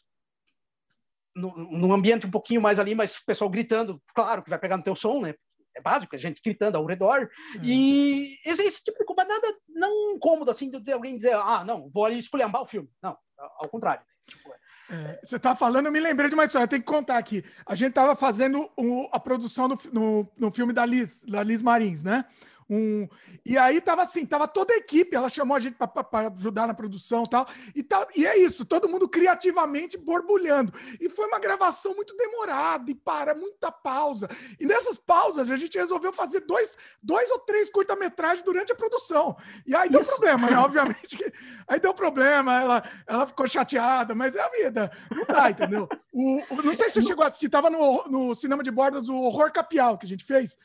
num 1.35 1.93
ambiente 1.93 2.25
um 2.25 2.31
pouquinho 2.31 2.61
mais 2.61 2.79
ali, 2.79 2.93
mas 2.93 3.15
o 3.15 3.25
pessoal 3.25 3.49
gritando, 3.49 4.01
claro 4.13 4.43
que 4.43 4.49
vai 4.49 4.59
pegar 4.59 4.77
no 4.77 4.83
teu 4.83 4.95
som, 4.95 5.21
né? 5.21 5.33
É 5.75 5.81
básico, 5.81 6.15
a 6.15 6.19
gente 6.19 6.41
gritando 6.43 6.77
ao 6.77 6.85
redor. 6.85 7.29
Uhum. 7.55 7.61
E 7.63 8.37
esse, 8.45 8.61
esse, 8.61 8.83
tipo 8.83 8.97
de 8.99 9.05
coisa, 9.05 9.23
nada 9.23 9.47
não 9.69 10.15
incômodo 10.15 10.51
assim 10.51 10.69
de 10.69 10.91
alguém 10.91 11.15
dizer, 11.15 11.33
ah, 11.33 11.63
não, 11.63 11.89
vou 11.93 12.05
ali 12.05 12.19
esculhambar 12.19 12.61
o 12.61 12.67
filme. 12.67 12.89
Não, 13.01 13.17
ao 13.37 13.69
contrário. 13.69 14.03
Tipo, 14.27 14.51
é, 14.89 15.19
você 15.23 15.39
tá 15.39 15.55
falando, 15.55 15.85
eu 15.85 15.91
me 15.91 15.99
lembrei 15.99 16.27
de 16.27 16.35
uma 16.35 16.43
história, 16.43 16.67
tem 16.67 16.79
que 16.79 16.85
contar 16.85 17.17
aqui. 17.17 17.43
A 17.65 17.75
gente 17.75 17.93
tava 17.93 18.15
fazendo 18.15 18.69
o, 18.77 19.07
a 19.11 19.19
produção 19.19 19.69
no, 19.69 19.79
no, 19.93 20.31
no 20.37 20.51
filme 20.51 20.73
da 20.73 20.85
Liz, 20.85 21.23
da 21.23 21.41
Liz 21.41 21.61
Marins, 21.61 22.03
né? 22.03 22.25
Um... 22.71 23.05
E 23.45 23.57
aí 23.57 23.81
tava 23.81 24.01
assim, 24.01 24.25
tava 24.25 24.47
toda 24.47 24.73
a 24.73 24.77
equipe, 24.77 25.13
ela 25.13 25.27
chamou 25.27 25.57
a 25.57 25.59
gente 25.59 25.75
para 25.75 26.29
ajudar 26.33 26.65
na 26.67 26.73
produção 26.73 27.23
tal, 27.23 27.45
e 27.75 27.83
tal. 27.83 28.07
E 28.15 28.25
é 28.25 28.37
isso, 28.37 28.63
todo 28.63 28.87
mundo 28.87 29.09
criativamente 29.09 29.97
borbulhando. 29.97 30.71
E 30.97 31.09
foi 31.09 31.27
uma 31.27 31.37
gravação 31.37 31.93
muito 31.93 32.15
demorada 32.15 32.89
e 32.89 32.95
para 32.95 33.35
muita 33.35 33.69
pausa. 33.69 34.29
E 34.57 34.65
nessas 34.65 34.97
pausas 34.97 35.51
a 35.51 35.57
gente 35.57 35.77
resolveu 35.77 36.13
fazer 36.13 36.39
dois, 36.41 36.77
dois 37.03 37.29
ou 37.29 37.39
três 37.39 37.69
curta-metragens 37.69 38.43
durante 38.43 38.71
a 38.71 38.75
produção. 38.75 39.35
E 39.67 39.75
aí 39.75 39.89
deu 39.89 39.99
isso. 39.99 40.11
problema, 40.11 40.49
né? 40.49 40.55
Obviamente 40.63 41.17
que 41.17 41.33
aí 41.67 41.77
deu 41.77 41.93
problema, 41.93 42.61
ela, 42.61 42.83
ela 43.05 43.27
ficou 43.27 43.45
chateada, 43.49 44.15
mas 44.15 44.37
é 44.37 44.41
a 44.41 44.49
vida. 44.49 44.89
Não 45.11 45.25
dá, 45.25 45.51
entendeu? 45.51 45.89
O, 46.13 46.41
o 46.49 46.61
não 46.63 46.73
sei 46.73 46.87
se 46.87 47.01
você 47.01 47.07
chegou 47.09 47.25
a 47.25 47.27
assistir, 47.27 47.49
tava 47.49 47.69
no, 47.69 48.05
no 48.05 48.33
cinema 48.33 48.63
de 48.63 48.71
bordas 48.71 49.09
o 49.09 49.15
Horror 49.15 49.51
Capial 49.51 49.97
que 49.97 50.05
a 50.05 50.09
gente 50.09 50.23
fez. 50.23 50.57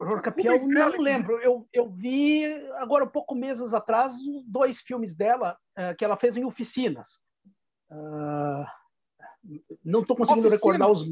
Horror 0.00 0.22
Capial, 0.22 0.58
não 0.60 1.00
lembro. 1.00 1.40
Eu, 1.40 1.68
eu 1.72 1.88
vi, 1.88 2.44
agora, 2.76 3.04
um 3.04 3.08
pouco 3.08 3.34
meses 3.34 3.74
atrás, 3.74 4.14
dois 4.46 4.80
filmes 4.80 5.14
dela 5.14 5.58
uh, 5.76 5.96
que 5.96 6.04
ela 6.04 6.16
fez 6.16 6.36
em 6.36 6.44
oficinas. 6.44 7.18
Uh, 7.90 8.64
não 9.84 10.02
estou 10.02 10.16
conseguindo 10.16 10.46
Oficina. 10.46 10.56
recordar 10.56 10.90
os. 10.90 11.04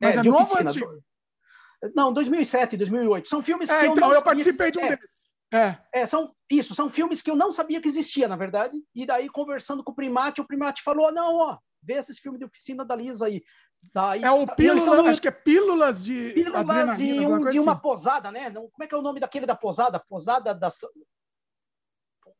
Mas 0.00 0.16
é, 0.16 0.18
é 0.18 0.22
de 0.22 0.28
novo 0.28 0.42
oficina. 0.42 0.70
Antigo? 0.70 1.02
Não, 1.96 2.12
2007, 2.12 2.76
2008. 2.76 3.28
São 3.28 3.42
filmes 3.42 3.68
é, 3.68 3.78
que 3.78 3.86
eu 3.86 3.92
então, 3.92 4.08
não 4.08 4.14
eu 4.14 4.22
participei 4.22 4.70
de 4.70 4.78
um 4.78 4.82
é, 4.82 4.96
desses. 4.96 5.32
É. 5.52 5.78
é, 5.92 6.06
são 6.06 6.34
isso, 6.50 6.74
são 6.74 6.90
filmes 6.90 7.20
que 7.20 7.30
eu 7.30 7.36
não 7.36 7.52
sabia 7.52 7.80
que 7.80 7.88
existia, 7.88 8.28
na 8.28 8.36
verdade. 8.36 8.76
E 8.94 9.04
daí, 9.04 9.28
conversando 9.28 9.82
com 9.82 9.92
o 9.92 9.94
Primate, 9.94 10.40
o 10.40 10.46
Primate 10.46 10.82
falou: 10.82 11.12
não, 11.12 11.36
ó, 11.36 11.58
vê 11.82 11.94
esses 11.94 12.18
filmes 12.18 12.38
de 12.38 12.44
oficina 12.44 12.84
da 12.84 12.94
Lisa 12.94 13.26
aí. 13.26 13.42
Daí, 13.92 14.22
é 14.22 14.30
o 14.30 14.46
tá, 14.46 14.54
pílula, 14.54 15.10
acho 15.10 15.20
que 15.20 15.28
é 15.28 15.32
pílulas 15.32 16.02
de 16.02 16.30
pílulas 16.30 16.96
de, 16.96 17.26
um, 17.26 17.48
de 17.48 17.58
uma 17.58 17.72
assim. 17.72 17.80
posada, 17.82 18.30
né? 18.30 18.50
Como 18.50 18.70
é 18.80 18.86
que 18.86 18.94
é 18.94 18.98
o 18.98 19.02
nome 19.02 19.20
daquele 19.20 19.44
da 19.44 19.56
posada? 19.56 19.98
Posada 19.98 20.54
da 20.54 20.70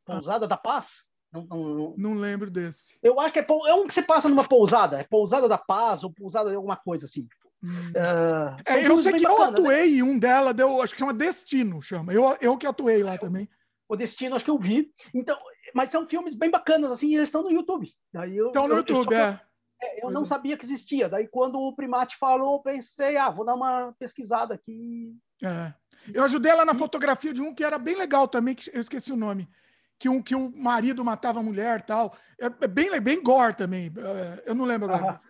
Pousada 0.05 0.49
da 0.49 0.57
Paz? 0.57 1.03
Não, 1.33 1.47
não, 1.47 1.95
não, 1.97 2.15
lembro 2.15 2.51
desse. 2.51 2.99
Eu 3.03 3.19
acho 3.19 3.33
que 3.33 3.39
é, 3.39 3.47
é, 3.49 3.75
um 3.75 3.87
que 3.87 3.95
você 3.95 4.03
passa 4.03 4.29
numa 4.29 4.47
pousada, 4.47 5.01
é 5.01 5.05
pousada 5.05 5.49
da 5.49 5.57
paz 5.57 6.05
ou 6.05 6.13
pousada 6.13 6.51
de 6.51 6.57
alguma 6.57 6.77
coisa 6.77 7.07
assim. 7.07 7.27
Hum. 7.63 7.91
Uh, 7.91 8.61
é, 8.67 8.87
eu 8.87 9.01
sei 9.01 9.15
que 9.15 9.27
eu 9.27 9.39
né? 9.39 9.45
atuei 9.47 9.93
né? 9.93 9.99
em 9.99 10.03
um 10.03 10.19
dela, 10.19 10.53
deu, 10.53 10.83
acho 10.83 10.93
que 10.93 10.99
chama 10.99 11.15
Destino, 11.15 11.81
chama. 11.81 12.13
Eu, 12.13 12.37
eu 12.41 12.59
que 12.59 12.67
atuei 12.67 13.03
lá 13.03 13.17
também. 13.17 13.49
O 13.89 13.97
Destino, 13.97 14.37
acho 14.37 14.45
que 14.45 14.51
eu 14.51 14.59
vi. 14.59 14.93
Então, 15.15 15.39
mas 15.75 15.91
são 15.91 16.07
filmes 16.07 16.35
bem 16.35 16.51
bacanas, 16.51 16.91
assim, 16.91 17.09
e 17.09 17.15
eles 17.15 17.29
estão 17.29 17.43
no 17.43 17.51
YouTube. 17.51 17.91
Daí 18.13 18.37
eu, 18.37 18.49
estão 18.49 18.69
no 18.69 18.75
eu, 18.75 18.79
YouTube, 18.79 19.15
eu. 19.15 19.19
É, 19.19 19.41
eu 20.03 20.11
não 20.11 20.23
é. 20.23 20.27
sabia 20.27 20.57
que 20.57 20.65
existia. 20.65 21.09
Daí, 21.09 21.27
quando 21.27 21.59
o 21.59 21.75
Primate 21.75 22.17
falou, 22.17 22.55
eu 22.55 22.61
pensei, 22.61 23.17
ah, 23.17 23.31
vou 23.31 23.45
dar 23.45 23.55
uma 23.55 23.95
pesquisada 23.99 24.55
aqui. 24.55 25.15
É. 25.43 25.73
Eu 26.13 26.25
ajudei 26.25 26.51
ela 26.51 26.65
na 26.65 26.75
fotografia 26.75 27.33
de 27.33 27.41
um 27.41 27.55
que 27.55 27.65
era 27.65 27.79
bem 27.79 27.97
legal 27.97 28.27
também, 28.27 28.55
que 28.55 28.71
eu 28.73 28.81
esqueci 28.81 29.13
o 29.13 29.17
nome. 29.17 29.49
Que, 29.99 30.09
um, 30.09 30.21
que 30.21 30.35
o 30.35 30.51
marido 30.57 31.05
matava 31.05 31.41
a 31.41 31.43
mulher 31.43 31.81
tal. 31.81 32.17
É, 32.41 32.47
é 32.47 32.69
bem, 32.69 33.01
bem 33.01 33.23
gore 33.23 33.55
também. 33.55 33.93
É, 33.97 34.43
eu 34.47 34.55
não 34.55 34.65
lembro 34.65 34.93
agora. 34.93 35.21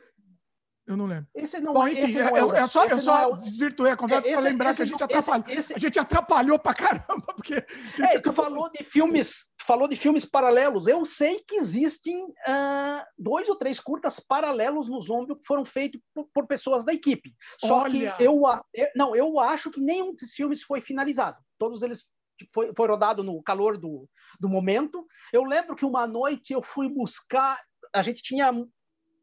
Eu 0.84 0.96
não 0.96 1.06
lembro. 1.06 1.28
Esse 1.34 1.60
não, 1.60 1.72
Bom, 1.74 1.86
enfim, 1.86 2.18
é, 2.18 2.22
é, 2.22 2.62
é, 2.62 2.66
só, 2.66 2.84
eu 2.86 2.98
só 2.98 3.32
é 3.32 3.36
desvirtuei 3.36 3.92
a 3.92 3.96
conversa 3.96 4.28
é, 4.28 4.32
para 4.32 4.40
lembrar 4.40 4.74
que 4.74 4.82
a 4.82 4.84
gente, 4.84 5.02
atrapalhou, 5.02 5.44
esse, 5.48 5.74
a 5.74 5.78
gente 5.78 5.98
atrapalhou 5.98 6.58
para 6.58 6.74
caramba. 6.74 7.26
Porque 7.36 7.54
é, 7.54 8.18
tu 8.18 8.32
falou 8.32 8.68
de 8.68 8.82
filmes, 8.82 9.46
falou 9.64 9.86
de 9.86 9.94
filmes 9.94 10.24
paralelos. 10.24 10.88
Eu 10.88 11.06
sei 11.06 11.40
que 11.46 11.54
existem 11.54 12.24
uh, 12.24 13.04
dois 13.16 13.48
ou 13.48 13.56
três 13.56 13.78
curtas 13.78 14.18
paralelos 14.18 14.88
no 14.88 15.00
Zombie 15.00 15.36
que 15.36 15.46
foram 15.46 15.64
feitos 15.64 16.00
por, 16.12 16.28
por 16.34 16.46
pessoas 16.48 16.84
da 16.84 16.92
equipe. 16.92 17.32
Só 17.60 17.82
Olha. 17.82 18.12
que 18.16 18.24
eu, 18.24 18.42
eu, 18.74 18.88
não, 18.96 19.14
eu 19.14 19.38
acho 19.38 19.70
que 19.70 19.80
nenhum 19.80 20.12
desses 20.12 20.34
filmes 20.34 20.64
foi 20.64 20.80
finalizado. 20.80 21.38
Todos 21.60 21.82
eles 21.82 22.08
foi, 22.52 22.72
foi 22.76 22.88
rodado 22.88 23.22
no 23.22 23.40
calor 23.40 23.78
do, 23.78 24.08
do 24.40 24.48
momento. 24.48 25.06
Eu 25.32 25.44
lembro 25.44 25.76
que 25.76 25.84
uma 25.84 26.08
noite 26.08 26.52
eu 26.52 26.60
fui 26.60 26.88
buscar, 26.88 27.60
a 27.94 28.02
gente 28.02 28.20
tinha, 28.20 28.50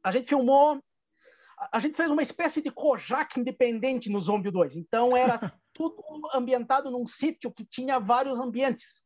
a 0.01 0.11
gente 0.11 0.29
filmou 0.29 0.81
a 1.71 1.79
gente 1.79 1.97
fez 1.97 2.09
uma 2.09 2.21
espécie 2.21 2.61
de 2.61 2.71
Kojak 2.71 3.39
independente 3.39 4.09
no 4.09 4.21
Zombie 4.21 4.51
2. 4.51 4.75
Então 4.77 5.15
era 5.15 5.39
tudo 5.73 6.01
ambientado 6.33 6.89
num 6.89 7.05
sítio 7.05 7.51
que 7.51 7.65
tinha 7.65 7.99
vários 7.99 8.39
ambientes 8.39 9.03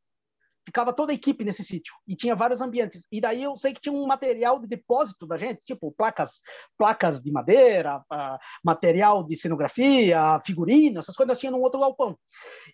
ficava 0.65 0.93
toda 0.93 1.11
a 1.11 1.15
equipe 1.15 1.43
nesse 1.43 1.63
sítio 1.63 1.93
e 2.07 2.15
tinha 2.15 2.35
vários 2.35 2.61
ambientes. 2.61 3.05
E 3.11 3.19
daí 3.19 3.43
eu 3.43 3.55
sei 3.57 3.73
que 3.73 3.81
tinha 3.81 3.93
um 3.93 4.07
material 4.07 4.59
de 4.59 4.67
depósito 4.67 5.27
da 5.27 5.37
gente, 5.37 5.61
tipo 5.63 5.91
placas, 5.91 6.39
placas 6.77 7.21
de 7.21 7.31
madeira, 7.31 7.97
uh, 8.11 8.37
material 8.63 9.23
de 9.23 9.35
cenografia, 9.35 10.41
figurino, 10.45 10.99
essas 10.99 11.15
coisas 11.15 11.37
tinha 11.37 11.51
num 11.51 11.61
outro 11.61 11.79
galpão. 11.79 12.17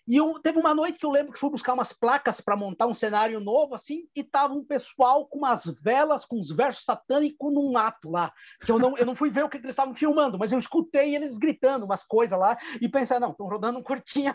E 0.06 0.16
eu, 0.16 0.34
teve 0.40 0.58
uma 0.58 0.74
noite 0.74 0.98
que 0.98 1.06
eu 1.06 1.10
lembro 1.10 1.32
que 1.32 1.38
fui 1.38 1.50
buscar 1.50 1.74
umas 1.74 1.92
placas 1.92 2.40
para 2.40 2.56
montar 2.56 2.86
um 2.86 2.94
cenário 2.94 3.40
novo 3.40 3.74
assim, 3.74 4.04
e 4.14 4.22
tava 4.22 4.54
um 4.54 4.64
pessoal 4.64 5.26
com 5.26 5.38
umas 5.38 5.64
velas 5.82 6.24
com 6.24 6.38
os 6.38 6.50
versos 6.50 6.84
satânicos 6.84 7.52
num 7.52 7.76
ato 7.76 8.10
lá, 8.10 8.32
que 8.64 8.70
eu 8.70 8.78
não 8.78 8.96
eu 8.96 9.06
não 9.06 9.14
fui 9.14 9.30
ver 9.30 9.44
o 9.44 9.48
que, 9.48 9.58
que 9.58 9.64
eles 9.64 9.72
estavam 9.72 9.94
filmando, 9.94 10.38
mas 10.38 10.52
eu 10.52 10.58
escutei 10.58 11.14
eles 11.14 11.38
gritando 11.38 11.84
umas 11.84 12.02
coisas 12.02 12.38
lá 12.38 12.56
e 12.80 12.88
pensei, 12.88 13.18
não, 13.18 13.30
estão 13.30 13.46
rodando 13.46 13.78
um 13.78 13.82
curtinho. 13.82 14.34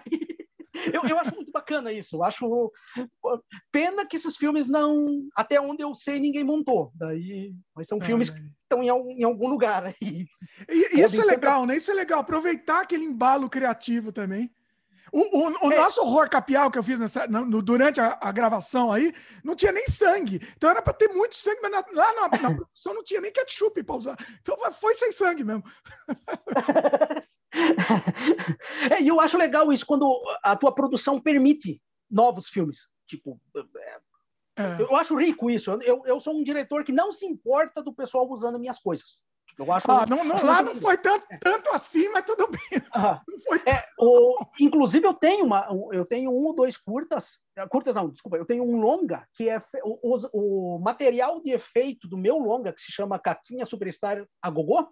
Eu, 0.92 1.04
eu 1.08 1.20
acho 1.20 1.36
muito 1.36 1.52
bacana 1.52 1.92
isso. 1.92 2.18
Eu 2.18 2.24
acho 2.24 2.72
pena 3.72 4.06
que 4.06 4.18
esses 4.18 4.36
filmes 4.36 4.68
não, 4.68 5.28
até 5.36 5.60
onde 5.60 5.84
eu 5.84 5.94
sei, 5.94 6.20
ninguém 6.20 6.44
montou. 6.44 6.92
Daí, 6.96 7.54
mas 7.76 7.88
são 7.88 7.98
é, 8.00 8.06
filmes 8.06 8.30
que 8.30 8.40
estão 8.64 8.84
em, 8.84 8.88
em, 9.20 9.24
algum 9.24 9.48
lugar 9.48 9.86
aí. 9.86 10.26
E, 10.70 11.02
isso 11.02 11.22
é 11.22 11.26
legal, 11.26 11.66
né? 11.66 11.78
Isso 11.78 11.92
é 11.92 11.94
legal. 11.94 12.20
Aproveitar 12.20 12.82
aquele 12.82 13.06
embalo 13.06 13.50
criativo 13.50 14.12
também. 14.12 14.52
O, 15.12 15.22
o, 15.22 15.68
o 15.68 15.72
é. 15.72 15.78
nosso 15.78 16.02
horror 16.02 16.30
capial 16.30 16.70
que 16.70 16.78
eu 16.78 16.84
fiz 16.84 17.00
nessa, 17.00 17.28
no, 17.28 17.62
durante 17.62 18.02
a, 18.02 18.18
a, 18.20 18.32
gravação 18.32 18.92
aí, 18.92 19.14
não 19.44 19.56
tinha 19.56 19.72
nem 19.72 19.88
sangue. 19.88 20.42
Então 20.58 20.70
era 20.70 20.82
para 20.82 20.94
ter 20.94 21.08
muito 21.10 21.36
sangue, 21.36 21.60
mas 21.62 21.72
na, 21.72 21.86
lá 21.94 22.14
na, 22.14 22.22
na, 22.22 22.28
produção 22.56 22.94
não 22.94 23.04
tinha 23.04 23.22
nem 23.22 23.32
ketchup 23.32 23.82
para 23.84 23.96
usar. 23.96 24.18
Então 24.42 24.58
foi 24.74 24.96
sem 24.96 25.12
sangue 25.12 25.44
mesmo. 25.44 25.64
é, 28.92 29.02
e 29.02 29.08
eu 29.08 29.20
acho 29.20 29.38
legal 29.38 29.72
isso 29.72 29.86
quando 29.86 30.22
a 30.44 30.56
tua 30.56 30.74
produção 30.74 31.20
permite 31.20 31.82
novos 32.10 32.48
filmes. 32.50 32.88
Tipo, 33.08 33.40
é. 33.56 33.98
é. 34.58 34.82
eu 34.82 34.96
acho 34.96 35.16
rico 35.16 35.50
isso. 35.50 35.72
Eu, 35.84 36.04
eu 36.06 36.20
sou 36.20 36.34
um 36.36 36.44
diretor 36.44 36.84
que 36.84 36.92
não 36.92 37.12
se 37.12 37.26
importa 37.26 37.82
do 37.82 37.94
pessoal 37.94 38.30
usando 38.30 38.60
minhas 38.60 38.80
coisas. 38.80 39.24
Eu 39.58 39.72
acho 39.72 39.90
ah, 39.90 40.06
não, 40.06 40.24
não, 40.26 40.44
lá 40.44 40.62
não 40.62 40.76
foi 40.76 40.98
tanto, 40.98 41.26
tanto 41.40 41.70
assim, 41.70 42.10
mas 42.10 42.26
tudo 42.26 42.50
bem. 42.50 42.82
Ah, 42.94 43.22
é, 43.66 43.84
o, 44.00 44.38
inclusive, 44.60 45.06
eu 45.06 45.14
tenho, 45.14 45.46
uma, 45.46 45.68
eu 45.92 46.06
tenho 46.06 46.32
um 46.32 46.46
ou 46.46 46.56
dois 46.56 46.78
curtas, 46.78 47.40
curtas 47.70 47.96
não, 47.96 48.10
desculpa, 48.10 48.38
eu 48.38 48.46
tenho 48.46 48.64
um 48.64 48.80
longa, 48.80 49.28
que 49.34 49.50
é 49.50 49.62
o, 49.84 50.16
o, 50.16 50.76
o 50.76 50.80
material 50.80 51.42
de 51.42 51.52
efeito 51.52 52.08
do 52.08 52.18
meu 52.18 52.38
longa, 52.38 52.72
que 52.74 52.82
se 52.82 52.92
chama 52.92 53.20
Caquinha 53.20 53.66
Superstar 53.66 54.26
a 54.42 54.50
Gogô, 54.50 54.90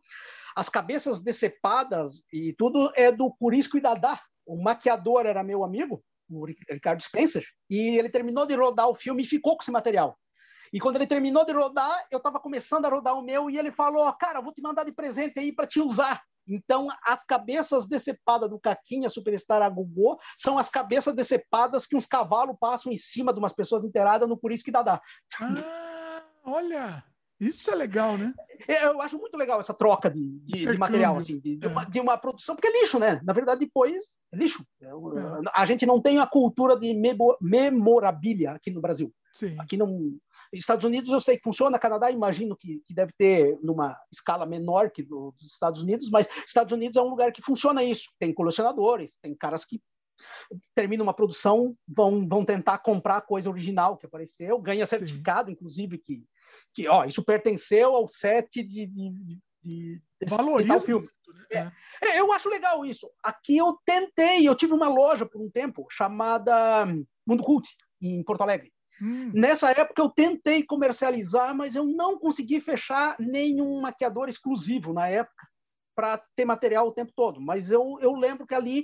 as 0.55 0.69
cabeças 0.69 1.19
decepadas 1.19 2.23
e 2.31 2.53
tudo 2.53 2.91
é 2.95 3.11
do 3.11 3.33
Curisco 3.33 3.77
e 3.77 3.81
Dadá. 3.81 4.19
O 4.45 4.61
maquiador 4.61 5.25
era 5.25 5.43
meu 5.43 5.63
amigo, 5.63 6.03
o 6.29 6.45
Ricardo 6.45 7.01
Spencer, 7.01 7.45
e 7.69 7.97
ele 7.97 8.09
terminou 8.09 8.45
de 8.45 8.55
rodar 8.55 8.89
o 8.89 8.95
filme 8.95 9.23
e 9.23 9.27
ficou 9.27 9.55
com 9.55 9.63
esse 9.63 9.71
material. 9.71 10.17
E 10.71 10.79
quando 10.79 10.95
ele 10.95 11.07
terminou 11.07 11.45
de 11.45 11.53
rodar, 11.53 12.07
eu 12.11 12.17
estava 12.17 12.39
começando 12.39 12.85
a 12.85 12.89
rodar 12.89 13.15
o 13.15 13.21
meu 13.21 13.49
e 13.49 13.57
ele 13.57 13.71
falou: 13.71 14.11
Cara, 14.13 14.41
vou 14.41 14.51
te 14.51 14.61
mandar 14.61 14.83
de 14.83 14.91
presente 14.91 15.39
aí 15.39 15.53
para 15.53 15.67
te 15.67 15.79
usar. 15.79 16.21
Então, 16.47 16.89
as 17.05 17.23
cabeças 17.23 17.87
decepadas 17.87 18.49
do 18.49 18.59
Caquinha 18.59 19.07
Superstar 19.07 19.61
Agugô 19.61 20.19
são 20.35 20.57
as 20.57 20.69
cabeças 20.69 21.15
decepadas 21.15 21.85
que 21.85 21.95
uns 21.95 22.05
cavalos 22.05 22.57
passam 22.59 22.91
em 22.91 22.97
cima 22.97 23.31
de 23.31 23.39
umas 23.39 23.53
pessoas 23.53 23.85
inteiradas 23.85 24.27
no 24.27 24.37
Por 24.37 24.51
Isso 24.51 24.63
que 24.63 24.71
Dá. 24.71 25.01
Ah, 25.39 26.23
olha! 26.43 27.12
Isso 27.47 27.71
é 27.71 27.75
legal, 27.75 28.17
né? 28.17 28.33
É, 28.67 28.85
eu 28.85 29.01
acho 29.01 29.17
muito 29.17 29.35
legal 29.37 29.59
essa 29.59 29.73
troca 29.73 30.09
de, 30.09 30.39
de, 30.39 30.65
de 30.65 30.77
material, 30.77 31.17
assim, 31.17 31.39
de, 31.39 31.57
de, 31.57 31.67
uma, 31.67 31.83
de, 31.83 31.99
uma, 31.99 32.17
produção, 32.17 32.55
porque 32.55 32.67
é 32.67 32.81
lixo, 32.81 32.97
né? 32.97 33.19
Na 33.23 33.33
verdade, 33.33 33.65
depois 33.65 34.17
é 34.31 34.37
lixo. 34.37 34.65
É, 34.81 34.87
é. 34.87 34.91
A 35.53 35.65
gente 35.65 35.85
não 35.85 36.01
tem 36.01 36.19
a 36.19 36.27
cultura 36.27 36.77
de 36.77 36.93
memorabilia 37.41 38.51
aqui 38.51 38.71
no 38.71 38.81
Brasil. 38.81 39.13
Sim. 39.33 39.55
Aqui 39.59 39.75
não. 39.75 40.15
Estados 40.53 40.85
Unidos 40.85 41.11
eu 41.11 41.19
sei 41.19 41.35
que 41.35 41.43
funciona, 41.43 41.79
Canadá 41.79 42.11
imagino 42.11 42.55
que, 42.55 42.81
que 42.85 42.93
deve 42.93 43.11
ter 43.17 43.57
numa 43.63 43.97
escala 44.13 44.45
menor 44.45 44.91
que 44.91 45.01
do, 45.01 45.33
dos 45.37 45.51
Estados 45.51 45.81
Unidos, 45.81 46.09
mas 46.11 46.27
Estados 46.45 46.71
Unidos 46.71 46.95
é 46.95 47.01
um 47.01 47.09
lugar 47.09 47.31
que 47.31 47.41
funciona 47.41 47.83
isso. 47.83 48.11
Tem 48.19 48.33
colecionadores, 48.33 49.17
tem 49.21 49.35
caras 49.35 49.65
que 49.65 49.81
terminam 50.75 51.03
uma 51.03 51.13
produção, 51.13 51.75
vão, 51.87 52.27
vão 52.27 52.45
tentar 52.45 52.77
comprar 52.79 53.17
a 53.17 53.21
coisa 53.21 53.49
original 53.49 53.97
que 53.97 54.05
apareceu, 54.05 54.59
ganha 54.59 54.85
certificado, 54.85 55.47
Sim. 55.47 55.53
inclusive, 55.53 55.97
que 55.97 56.23
que 56.73 56.87
ó, 56.87 57.05
isso 57.05 57.23
pertenceu 57.23 57.95
ao 57.95 58.07
set 58.07 58.63
de, 58.63 58.85
de, 58.85 59.09
de, 59.11 59.39
de 59.63 60.01
Valoriza 60.27 60.79
filme. 60.79 61.07
Né? 61.51 61.71
é. 62.01 62.07
É, 62.07 62.19
eu 62.19 62.31
acho 62.33 62.49
legal 62.49 62.85
isso. 62.85 63.09
Aqui 63.21 63.57
eu 63.57 63.77
tentei, 63.85 64.47
eu 64.47 64.55
tive 64.55 64.73
uma 64.73 64.87
loja 64.87 65.25
por 65.25 65.41
um 65.41 65.49
tempo 65.49 65.85
chamada 65.89 66.85
Mundo 67.25 67.43
Cult, 67.43 67.69
em 68.01 68.23
Porto 68.23 68.41
Alegre. 68.41 68.71
Hum. 69.01 69.31
Nessa 69.33 69.71
época 69.71 70.01
eu 70.01 70.09
tentei 70.09 70.63
comercializar, 70.63 71.55
mas 71.55 71.75
eu 71.75 71.85
não 71.85 72.17
consegui 72.17 72.61
fechar 72.61 73.15
nenhum 73.19 73.81
maquiador 73.81 74.29
exclusivo 74.29 74.93
na 74.93 75.07
época 75.07 75.47
para 75.95 76.21
ter 76.35 76.45
material 76.45 76.87
o 76.87 76.93
tempo 76.93 77.11
todo. 77.15 77.39
Mas 77.39 77.69
eu, 77.69 77.97
eu 78.01 78.13
lembro 78.13 78.47
que 78.47 78.55
ali 78.55 78.83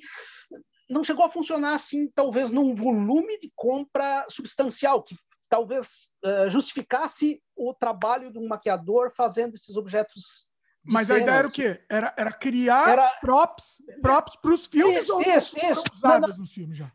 não 0.89 1.03
chegou 1.03 1.23
a 1.23 1.29
funcionar 1.29 1.75
assim, 1.75 2.09
talvez 2.13 2.49
num 2.49 2.73
volume 2.73 3.37
de 3.39 3.51
compra 3.55 4.25
substancial, 4.27 5.03
que 5.03 5.15
talvez 5.49 6.09
uh, 6.23 6.49
justificasse 6.49 7.41
o 7.55 7.73
trabalho 7.73 8.31
de 8.31 8.37
um 8.37 8.47
maquiador 8.47 9.11
fazendo 9.11 9.55
esses 9.55 9.75
objetos. 9.75 10.47
Mas 10.83 11.07
cenas. 11.07 11.21
a 11.21 11.23
ideia 11.23 11.37
era 11.37 11.47
o 11.47 11.51
quê? 11.51 11.85
Era, 11.89 12.13
era 12.17 12.31
criar 12.31 12.89
era... 12.89 13.09
props 13.19 13.81
props 14.01 14.35
para 14.41 14.53
os 14.53 14.65
filmes 14.65 15.03
isso, 15.03 15.13
ou 15.13 15.21
isso, 15.21 15.55
isso. 15.57 15.83
usadas 15.93 16.37
no 16.37 16.47
filme 16.47 16.73
já? 16.73 16.91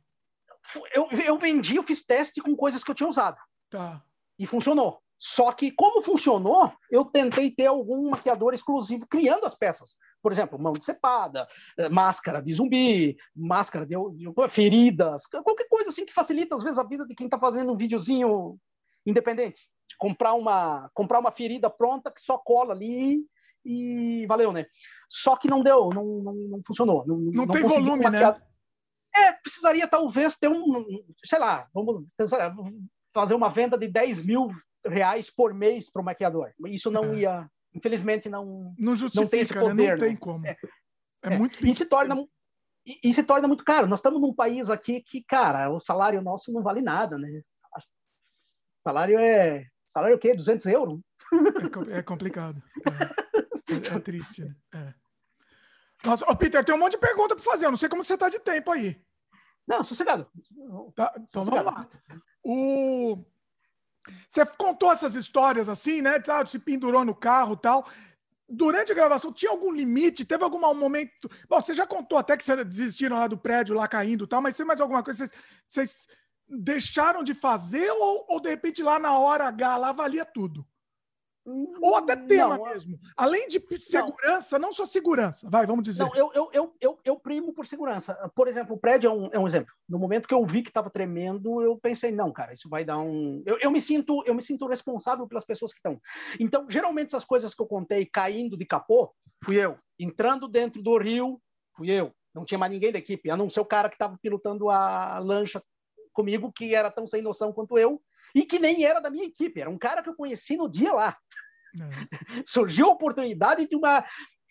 Eu, 0.95 1.09
eu 1.11 1.39
vendi, 1.39 1.77
eu 1.77 1.83
fiz 1.83 2.03
teste 2.03 2.41
com 2.41 2.57
coisas 2.57 2.83
que 2.83 2.91
eu 2.91 2.95
tinha 2.95 3.09
usado. 3.09 3.37
Tá. 3.69 4.03
E 4.39 4.47
funcionou. 4.47 5.04
Só 5.27 5.53
que, 5.53 5.71
como 5.71 6.03
funcionou, 6.03 6.71
eu 6.91 7.03
tentei 7.03 7.51
ter 7.51 7.65
algum 7.65 8.11
maquiador 8.11 8.53
exclusivo 8.53 9.07
criando 9.09 9.47
as 9.47 9.55
peças. 9.55 9.97
Por 10.23 10.31
exemplo, 10.31 10.61
mão 10.63 10.75
de 10.75 10.85
cepada, 10.85 11.49
eh, 11.79 11.89
máscara 11.89 12.43
de 12.43 12.53
zumbi, 12.53 13.17
máscara 13.35 13.87
de, 13.87 13.95
de 13.95 14.49
feridas, 14.51 15.27
qualquer 15.27 15.67
coisa 15.67 15.89
assim 15.89 16.05
que 16.05 16.13
facilita, 16.13 16.55
às 16.55 16.63
vezes, 16.63 16.77
a 16.77 16.87
vida 16.87 17.07
de 17.07 17.15
quem 17.15 17.27
está 17.27 17.39
fazendo 17.39 17.73
um 17.73 17.77
videozinho 17.77 18.59
independente. 19.07 19.71
De 19.89 19.97
comprar 19.97 20.35
uma, 20.35 20.91
comprar 20.93 21.21
uma 21.21 21.33
ferida 21.33 21.71
pronta 21.71 22.13
que 22.13 22.21
só 22.21 22.37
cola 22.37 22.75
ali 22.75 23.25
e 23.65 24.27
valeu, 24.29 24.53
né? 24.53 24.67
Só 25.09 25.37
que 25.37 25.49
não 25.49 25.63
deu, 25.63 25.89
não, 25.89 26.05
não, 26.05 26.35
não 26.35 26.63
funcionou. 26.67 27.03
Não, 27.07 27.17
não, 27.17 27.33
não 27.33 27.47
tem 27.47 27.63
volume, 27.63 28.11
né? 28.11 28.21
É, 29.17 29.33
precisaria 29.33 29.89
talvez 29.89 30.37
ter 30.37 30.49
um, 30.49 30.85
sei 31.25 31.39
lá, 31.39 31.67
vamos 31.73 32.05
fazer 33.15 33.33
uma 33.33 33.49
venda 33.49 33.79
de 33.79 33.89
10 33.89 34.23
mil 34.23 34.51
reais 34.87 35.31
por 35.31 35.55
mês 35.55 35.91
para 35.91 36.03
o 36.03 36.05
maquiador. 36.05 36.53
Isso 36.67 36.91
não 36.91 37.13
é. 37.13 37.17
ia, 37.17 37.51
infelizmente, 37.75 38.29
não, 38.29 38.75
não, 38.79 38.95
não 39.15 39.27
tem 39.27 39.41
esse 39.41 39.55
poder. 39.55 39.75
Né? 39.75 39.91
Não 39.93 39.99
tem 39.99 40.11
né? 40.11 40.17
como. 40.19 40.47
É, 40.47 40.57
é, 41.23 41.35
é. 41.35 41.39
muito 41.39 41.65
e 41.65 41.75
se 41.75 41.87
torna 41.87 42.17
e, 42.87 43.01
e, 43.03 43.15
se 43.15 43.23
torna 43.23 43.49
muito 43.49 43.65
caro. 43.65 43.87
Nós 43.87 43.99
estamos 43.99 44.21
num 44.21 44.35
país 44.35 44.69
aqui 44.69 45.03
que, 45.03 45.23
cara, 45.25 45.71
o 45.71 45.81
salário 45.81 46.21
nosso 46.21 46.53
não 46.53 46.63
vale 46.63 46.83
nada, 46.83 47.17
né? 47.19 47.43
Salário 48.83 49.19
é 49.19 49.67
salário 49.87 50.15
é 50.15 50.17
o 50.17 50.19
quê? 50.19 50.35
200 50.35 50.67
euros? 50.67 51.01
É, 51.89 51.99
é 51.99 52.03
complicado. 52.03 52.63
É, 53.67 53.99
triste, 54.01 54.45
né? 54.45 54.55
É. 54.75 54.95
Nossa, 56.05 56.31
ô 56.31 56.37
Peter, 56.37 56.63
tem 56.65 56.75
um 56.75 56.79
monte 56.79 56.93
de 56.93 56.99
pergunta 56.99 57.35
para 57.35 57.45
fazer. 57.45 57.67
Eu 57.67 57.71
não 57.71 57.79
sei 57.79 57.89
como 57.89 58.05
você 58.05 58.15
está 58.15 58.29
de 58.29 58.39
tempo 58.39 58.71
aí. 58.71 59.01
Não, 59.67 59.83
sossegado. 59.83 60.29
Tá, 60.95 61.15
então 61.17 61.43
sossegado. 61.43 61.71
vamos 61.71 61.91
lá. 61.93 62.21
O... 62.43 63.25
Você 64.29 64.45
contou 64.47 64.93
essas 64.93 65.15
histórias 65.15 65.69
assim, 65.69 66.03
né? 66.03 66.19
Tal, 66.19 66.47
se 66.47 66.59
pendurou 66.59 67.05
no 67.05 67.15
carro 67.15 67.57
tal. 67.57 67.87
Durante 68.49 68.93
a 68.93 68.95
gravação, 68.95 69.33
tinha 69.33 69.51
algum 69.51 69.73
limite? 69.73 70.25
Teve 70.25 70.45
algum 70.45 70.61
momento. 70.61 71.31
Bom, 71.49 71.61
você 71.61 71.75
já 71.75 71.87
contou 71.87 72.19
até 72.19 72.37
que 72.37 72.45
vocês 72.45 72.67
desistiram 72.67 73.17
lá 73.17 73.27
do 73.27 73.39
prédio, 73.39 73.75
lá 73.75 73.89
caindo 73.89 74.27
tal, 74.27 74.43
mas 74.43 74.57
tem 74.57 74.67
mais 74.67 74.81
alguma 74.81 75.03
coisa? 75.03 75.27
Vocês, 75.27 75.33
vocês 75.67 76.07
deixaram 76.49 77.23
de 77.23 77.35
fazer 77.35 77.91
ou, 77.91 78.27
ou 78.29 78.41
de 78.41 78.51
repente 78.51 78.83
lá 78.83 78.99
na 78.99 79.19
hora 79.19 79.49
H 79.49 79.77
lá 79.77 79.93
valia 79.93 80.25
tudo? 80.25 80.67
Ou 81.47 81.97
até 81.97 82.17
tema 82.17 82.57
não, 82.57 82.65
mesmo. 82.65 82.99
Além 83.15 83.47
de 83.49 83.63
segurança, 83.79 84.59
não. 84.59 84.69
não 84.69 84.73
só 84.73 84.87
segurança. 84.87 85.47
Vai, 85.51 85.67
vamos 85.67 85.85
dizer. 85.85 86.03
Não, 86.03 86.15
eu, 86.15 86.31
eu, 86.35 86.51
eu, 86.53 86.77
eu, 86.81 87.01
eu 87.05 87.17
primo 87.19 87.53
por 87.53 87.67
segurança. 87.67 88.15
Por 88.35 88.49
exemplo, 88.49 88.75
o 88.75 88.79
prédio 88.79 89.09
é 89.09 89.13
um, 89.13 89.29
é 89.33 89.39
um 89.39 89.47
exemplo. 89.47 89.73
No 89.87 89.99
momento 89.99 90.27
que 90.27 90.33
eu 90.33 90.45
vi 90.47 90.63
que 90.63 90.71
estava 90.71 90.89
tremendo, 90.89 91.63
eu 91.63 91.77
pensei, 91.77 92.11
não, 92.11 92.33
cara, 92.33 92.55
isso 92.55 92.69
vai 92.69 92.83
dar 92.83 92.99
um. 92.99 93.43
Eu, 93.45 93.59
eu, 93.61 93.71
me 93.71 93.81
sinto 93.81 94.23
eu 94.27 94.35
me 94.35 94.43
sinto 94.43 94.67
responsável 94.67 95.29
pelas 95.29 95.45
pessoas 95.45 95.73
que 95.73 95.79
estão. 95.79 96.01
Então, 96.41 96.67
geralmente, 96.69 97.09
essas 97.09 97.25
coisas 97.25 97.55
que 97.55 97.61
eu 97.61 97.67
contei 97.67 98.07
caindo 98.07 98.57
de 98.57 98.65
capô, 98.65 99.13
fui 99.45 99.57
eu. 99.57 99.77
Entrando 99.99 100.49
dentro 100.49 100.83
do 100.83 100.97
rio, 100.97 101.39
fui 101.77 101.91
eu. 101.91 102.11
Não 102.35 102.47
tinha 102.47 102.59
mais 102.59 102.73
ninguém 102.73 102.91
da 102.91 102.99
equipe, 102.99 103.31
a 103.31 103.37
não 103.37 103.51
ser 103.51 103.61
o 103.61 103.67
cara 103.67 103.89
que 103.89 103.97
estava 103.97 104.19
pilotando 104.21 104.71
a 104.71 105.19
lancha 105.19 105.63
comigo, 106.13 106.51
que 106.51 106.75
era 106.75 106.91
tão 106.91 107.07
sem 107.07 107.21
noção 107.21 107.53
quanto 107.53 107.79
eu 107.79 108.01
e 108.35 108.45
que 108.45 108.59
nem 108.59 108.85
era 108.85 109.01
da 109.01 109.11
minha 109.11 109.27
equipe, 109.27 109.61
era 109.61 109.71
um 109.71 109.79
cara 109.79 110.03
que 110.03 110.09
eu 110.09 110.17
conheci 110.17 110.57
no 110.57 110.69
dia 110.69 110.93
lá. 110.93 111.17
É. 111.75 111.81
Surgiu 112.47 112.89
a 112.89 112.93
oportunidade 112.93 113.69
de 113.69 113.77
uma, 113.77 114.05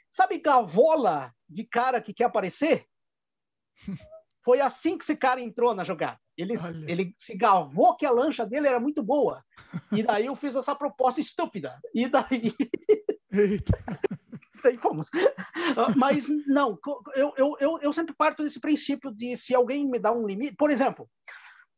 sabe, 0.09 0.37
gavola 0.39 1.33
de 1.49 1.65
cara 1.65 2.01
que 2.01 2.13
quer 2.13 2.25
aparecer? 2.25 2.85
Foi 4.43 4.59
assim 4.59 4.97
que 4.97 5.03
esse 5.03 5.15
cara 5.15 5.39
entrou 5.39 5.73
na 5.73 5.83
jogada. 5.85 6.19
Ele, 6.37 6.53
ele 6.87 7.13
se 7.15 7.37
gavou 7.37 7.95
que 7.95 8.05
a 8.05 8.11
lancha 8.11 8.45
dele 8.45 8.67
era 8.67 8.79
muito 8.79 9.01
boa. 9.03 9.43
E 9.91 10.03
daí 10.03 10.25
eu 10.25 10.35
fiz 10.35 10.55
essa 10.55 10.75
proposta 10.75 11.21
estúpida. 11.21 11.79
E 11.93 12.07
daí. 12.07 12.53
Eita. 13.31 13.77
daí 14.61 14.77
fomos. 14.77 15.09
Mas 15.95 16.27
não, 16.47 16.77
eu, 17.15 17.33
eu, 17.37 17.57
eu, 17.59 17.79
eu 17.83 17.93
sempre 17.93 18.13
parto 18.13 18.43
desse 18.43 18.59
princípio 18.59 19.13
de 19.13 19.37
se 19.37 19.55
alguém 19.55 19.87
me 19.87 19.99
dá 19.99 20.11
um 20.11 20.27
limite. 20.27 20.55
Por 20.57 20.71
exemplo, 20.71 21.09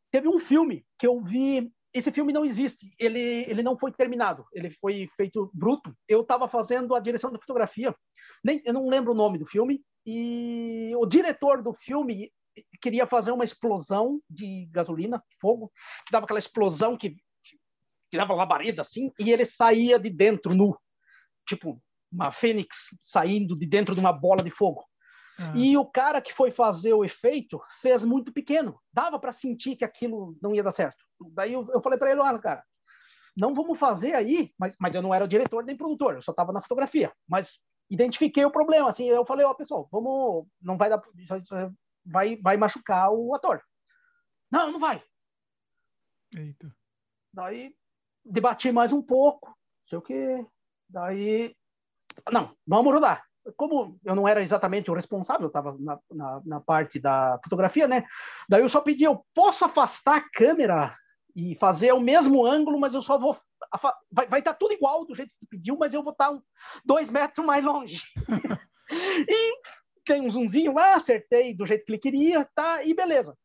teve 0.10 0.28
um 0.28 0.40
filme 0.40 0.86
que 0.98 1.06
eu 1.06 1.22
vi 1.22 1.72
esse 1.96 2.12
filme 2.12 2.34
não 2.34 2.44
existe, 2.44 2.94
ele, 3.00 3.20
ele 3.48 3.64
não 3.64 3.80
foi 3.80 3.90
terminado, 3.90 4.46
ele 4.52 4.70
foi 4.70 5.08
feito 5.16 5.50
bruto. 5.54 5.96
Eu 6.10 6.22
estava 6.22 6.46
fazendo 6.46 6.94
a 6.94 7.00
direção 7.00 7.32
da 7.32 7.40
fotografia, 7.40 7.96
nem, 8.44 8.62
eu 8.66 8.74
não 8.74 8.90
lembro 8.90 9.14
o 9.14 9.16
nome 9.16 9.38
do 9.40 9.46
filme, 9.46 9.82
e 10.06 10.92
o 10.98 11.06
diretor 11.06 11.64
do 11.64 11.74
filme 11.74 12.30
queria 12.82 13.08
fazer 13.08 13.32
uma 13.32 13.46
explosão 13.46 14.20
de 14.30 14.68
gasolina, 14.72 15.24
fogo, 15.40 15.72
que 16.06 16.12
dava 16.12 16.26
aquela 16.26 16.40
explosão 16.40 16.98
que, 16.98 17.12
que 18.12 18.18
dava 18.18 18.34
labareda 18.34 18.82
assim, 18.82 19.10
e 19.18 19.32
ele 19.32 19.46
saía 19.46 19.98
de 19.98 20.10
dentro 20.10 20.54
nu, 20.54 20.78
tipo 21.48 21.82
uma 22.12 22.30
fênix 22.30 22.90
saindo 23.02 23.58
de 23.58 23.66
dentro 23.66 23.96
de 23.96 24.02
uma 24.02 24.12
bola 24.12 24.44
de 24.44 24.50
fogo. 24.50 24.84
Ah. 25.40 25.54
E 25.56 25.78
o 25.78 25.86
cara 25.86 26.22
que 26.22 26.34
foi 26.34 26.52
fazer 26.52 26.94
o 26.94 27.04
efeito 27.04 27.60
fez 27.82 28.04
muito 28.04 28.32
pequeno. 28.32 28.80
Dava 28.94 29.20
para 29.20 29.34
sentir 29.34 29.76
que 29.76 29.84
aquilo 29.84 30.38
não 30.42 30.56
ia 30.56 30.64
dar 30.64 30.72
certo. 30.72 31.05
Daí 31.34 31.54
eu, 31.54 31.68
eu 31.74 31.82
falei 31.82 31.98
para 31.98 32.12
ele, 32.12 32.20
olha, 32.20 32.40
cara, 32.40 32.64
não 33.36 33.54
vamos 33.54 33.78
fazer 33.78 34.14
aí, 34.14 34.54
mas, 34.58 34.76
mas 34.80 34.96
eu 34.96 35.02
não 35.02 35.14
era 35.14 35.28
diretor 35.28 35.64
nem 35.64 35.76
produtor, 35.76 36.16
eu 36.16 36.22
só 36.22 36.32
estava 36.32 36.54
na 36.54 36.62
fotografia. 36.62 37.12
Mas 37.28 37.60
identifiquei 37.90 38.46
o 38.46 38.52
problema, 38.52 38.90
assim, 38.90 39.06
eu 39.10 39.26
falei, 39.26 39.46
ó, 39.46 39.52
oh, 39.52 39.56
pessoal, 39.56 39.88
vamos, 39.92 40.48
não 40.62 40.78
vai 40.78 40.90
dar, 40.90 41.02
vai, 42.06 42.38
vai 42.38 42.58
machucar 42.58 43.12
o 43.12 43.34
ator. 43.36 43.62
Não, 44.52 44.72
não 44.72 44.80
vai. 44.80 45.04
Eita. 46.36 46.74
Daí 47.34 47.76
debati 48.24 48.72
mais 48.72 48.92
um 48.92 49.02
pouco, 49.02 49.48
não 49.50 49.88
sei 49.90 49.98
o 49.98 50.02
quê. 50.02 50.48
Daí, 50.90 51.56
não, 52.32 52.56
vamos 52.66 52.94
rodar. 52.94 53.24
Como 53.56 54.00
eu 54.04 54.16
não 54.16 54.28
era 54.28 54.42
exatamente 54.42 54.90
o 54.90 54.96
responsável, 54.96 55.44
eu 55.44 55.48
estava 55.48 55.78
na, 55.80 56.00
na, 56.12 56.42
na, 56.44 56.60
parte 56.60 57.00
da 57.00 57.40
fotografia, 57.44 57.88
né? 57.88 58.04
Daí 58.50 58.62
eu 58.62 58.70
só 58.70 58.82
pedi, 58.82 59.04
eu 59.04 59.24
posso 59.36 59.66
afastar 59.66 60.18
a 60.18 60.30
câmera 60.32 60.98
e 61.36 61.56
fazer 61.56 61.92
o 61.94 62.00
mesmo 62.00 62.46
ângulo, 62.46 62.80
mas 62.80 62.94
eu 62.94 63.02
só 63.02 63.18
vou. 63.18 63.38
Vai, 64.12 64.28
vai 64.28 64.40
estar 64.40 64.54
tá 64.54 64.58
tudo 64.58 64.74
igual 64.74 65.06
do 65.06 65.16
jeito 65.16 65.30
que 65.30 65.40
tu 65.40 65.48
pediu, 65.50 65.78
mas 65.78 65.94
eu 65.94 66.04
vou 66.04 66.12
estar 66.12 66.28
tá 66.28 66.32
um, 66.32 66.42
dois 66.86 67.10
metros 67.10 67.46
mais 67.46 67.64
longe. 67.64 68.04
e 69.30 69.60
tem 70.06 70.22
um 70.22 70.30
zoomzinho 70.30 70.74
lá, 70.74 70.96
acertei 70.96 71.54
do 71.54 71.66
jeito 71.66 71.86
que 71.86 71.92
ele 71.92 72.00
queria, 72.00 72.50
tá? 72.56 72.84
E 72.84 72.94
beleza. 72.94 73.38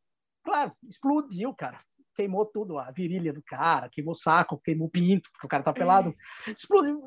Claro, 0.44 0.72
explodiu, 0.88 1.54
cara 1.54 1.80
queimou 2.20 2.44
tudo, 2.44 2.78
a 2.78 2.90
virilha 2.90 3.32
do 3.32 3.42
cara, 3.42 3.88
queimou 3.88 4.12
o 4.12 4.16
saco, 4.16 4.60
queimou 4.62 4.88
o 4.88 4.90
pinto, 4.90 5.30
porque 5.32 5.46
o 5.46 5.48
cara 5.48 5.62
tá 5.62 5.72
pelado. 5.72 6.14
Explodiu. 6.46 7.02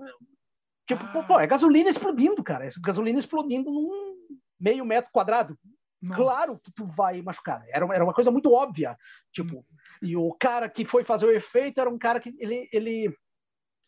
Tipo, 0.88 1.04
ah. 1.04 1.24
pô, 1.24 1.40
é 1.40 1.46
gasolina 1.46 1.90
explodindo, 1.90 2.44
cara. 2.44 2.66
É 2.66 2.70
gasolina 2.82 3.20
explodindo 3.20 3.72
num 3.72 4.16
meio 4.60 4.84
metro 4.84 5.12
quadrado. 5.12 5.58
Nossa. 6.02 6.22
Claro 6.22 6.60
que 6.60 6.72
tu 6.72 6.86
vai 6.86 7.22
machucar. 7.22 7.64
Era, 7.70 7.86
era 7.94 8.04
uma 8.04 8.14
coisa 8.14 8.32
muito 8.32 8.52
óbvia. 8.52 8.98
Tipo, 9.32 9.60
hum. 9.60 9.64
E 10.04 10.18
o 10.18 10.34
cara 10.34 10.70
que 10.70 10.86
foi 10.86 11.04
fazer 11.04 11.26
o 11.26 11.32
efeito 11.32 11.80
era 11.80 11.90
um 11.90 11.98
cara 11.98 12.20
que 12.20 12.36
ele, 12.38 12.68
ele, 12.74 13.16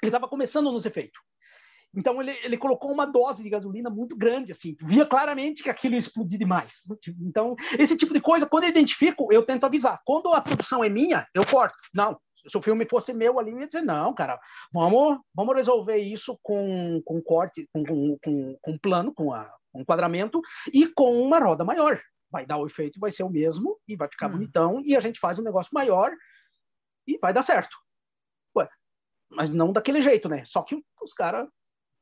ele 0.01 0.11
tava 0.11 0.27
começando 0.27 0.71
nos 0.71 0.85
efeitos. 0.85 1.19
Então 1.95 2.21
ele, 2.21 2.31
ele 2.43 2.57
colocou 2.57 2.91
uma 2.91 3.05
dose 3.05 3.43
de 3.43 3.49
gasolina 3.49 3.89
muito 3.89 4.15
grande, 4.17 4.51
assim, 4.51 4.75
via 4.81 5.05
claramente 5.05 5.61
que 5.61 5.69
aquilo 5.69 5.95
ia 5.95 5.99
explodir 5.99 6.39
demais. 6.39 6.81
Então, 7.21 7.55
esse 7.77 7.95
tipo 7.95 8.13
de 8.13 8.19
coisa, 8.19 8.45
quando 8.45 8.63
eu 8.63 8.69
identifico, 8.69 9.31
eu 9.31 9.45
tento 9.45 9.65
avisar. 9.65 10.01
Quando 10.05 10.33
a 10.33 10.41
produção 10.41 10.83
é 10.83 10.89
minha, 10.89 11.25
eu 11.33 11.45
corto. 11.45 11.75
Não, 11.93 12.17
se 12.47 12.57
o 12.57 12.61
filme 12.61 12.85
fosse 12.89 13.13
meu 13.13 13.39
ali, 13.39 13.51
eu 13.51 13.59
ia 13.59 13.67
dizer, 13.67 13.83
não, 13.83 14.13
cara, 14.13 14.39
vamos, 14.73 15.19
vamos 15.33 15.55
resolver 15.55 15.97
isso 15.97 16.37
com, 16.43 17.01
com 17.03 17.21
corte, 17.21 17.67
com, 17.73 17.83
com, 18.23 18.57
com 18.61 18.77
plano, 18.77 19.13
com, 19.13 19.33
a, 19.33 19.49
com 19.71 19.81
enquadramento 19.81 20.41
e 20.73 20.87
com 20.87 21.21
uma 21.21 21.39
roda 21.39 21.63
maior. 21.63 21.99
Vai 22.31 22.45
dar 22.45 22.57
o 22.57 22.65
efeito, 22.65 22.99
vai 22.99 23.11
ser 23.11 23.23
o 23.23 23.29
mesmo 23.29 23.79
e 23.87 23.95
vai 23.95 24.07
ficar 24.07 24.27
hum. 24.27 24.33
bonitão 24.33 24.81
e 24.85 24.95
a 24.95 24.99
gente 24.99 25.19
faz 25.19 25.39
um 25.39 25.43
negócio 25.43 25.71
maior 25.73 26.11
e 27.07 27.17
vai 27.19 27.33
dar 27.33 27.43
certo. 27.43 27.75
Ué, 28.57 28.67
mas 29.29 29.51
não 29.51 29.71
daquele 29.71 30.01
jeito, 30.01 30.27
né? 30.27 30.43
Só 30.45 30.61
que 30.63 30.83
os 31.01 31.13
caras 31.13 31.47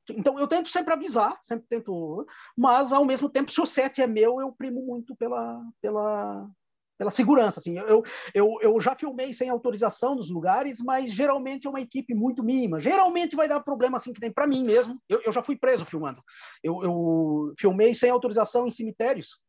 então, 0.10 0.38
eu 0.38 0.48
tento 0.48 0.70
sempre 0.70 0.94
avisar, 0.94 1.38
sempre 1.42 1.66
tento, 1.70 2.26
mas 2.58 2.92
ao 2.92 3.06
mesmo 3.06 3.30
tempo, 3.30 3.52
se 3.52 3.62
o 3.62 3.66
set 3.66 4.02
é 4.02 4.08
meu, 4.08 4.42
eu 4.42 4.52
primo 4.52 4.86
muito 4.86 5.16
pela, 5.16 5.62
pela, 5.82 6.50
pela 6.98 7.12
segurança. 7.12 7.60
Assim, 7.60 7.78
eu, 7.78 8.04
eu, 8.34 8.58
eu 8.62 8.80
já 8.82 8.96
filmei 8.96 9.34
sem 9.34 9.50
autorização 9.50 10.16
nos 10.16 10.30
lugares, 10.30 10.80
mas 10.82 11.14
geralmente 11.14 11.68
é 11.68 11.70
uma 11.70 11.80
equipe 11.80 12.14
muito 12.14 12.44
mínima. 12.44 12.82
Geralmente 12.82 13.36
vai 13.36 13.48
dar 13.48 13.62
problema 13.62 13.98
assim 13.98 14.12
que 14.12 14.20
tem 14.20 14.32
para 14.32 14.48
mim 14.48 14.64
mesmo. 14.64 15.00
Eu, 15.08 15.22
eu 15.26 15.32
já 15.32 15.42
fui 15.42 15.56
preso 15.56 15.86
filmando. 15.86 16.22
Eu, 16.62 16.84
eu 16.84 17.54
filmei 17.58 17.94
sem 17.94 18.10
autorização 18.10 18.68
em 18.68 18.72
cemitérios 18.72 19.42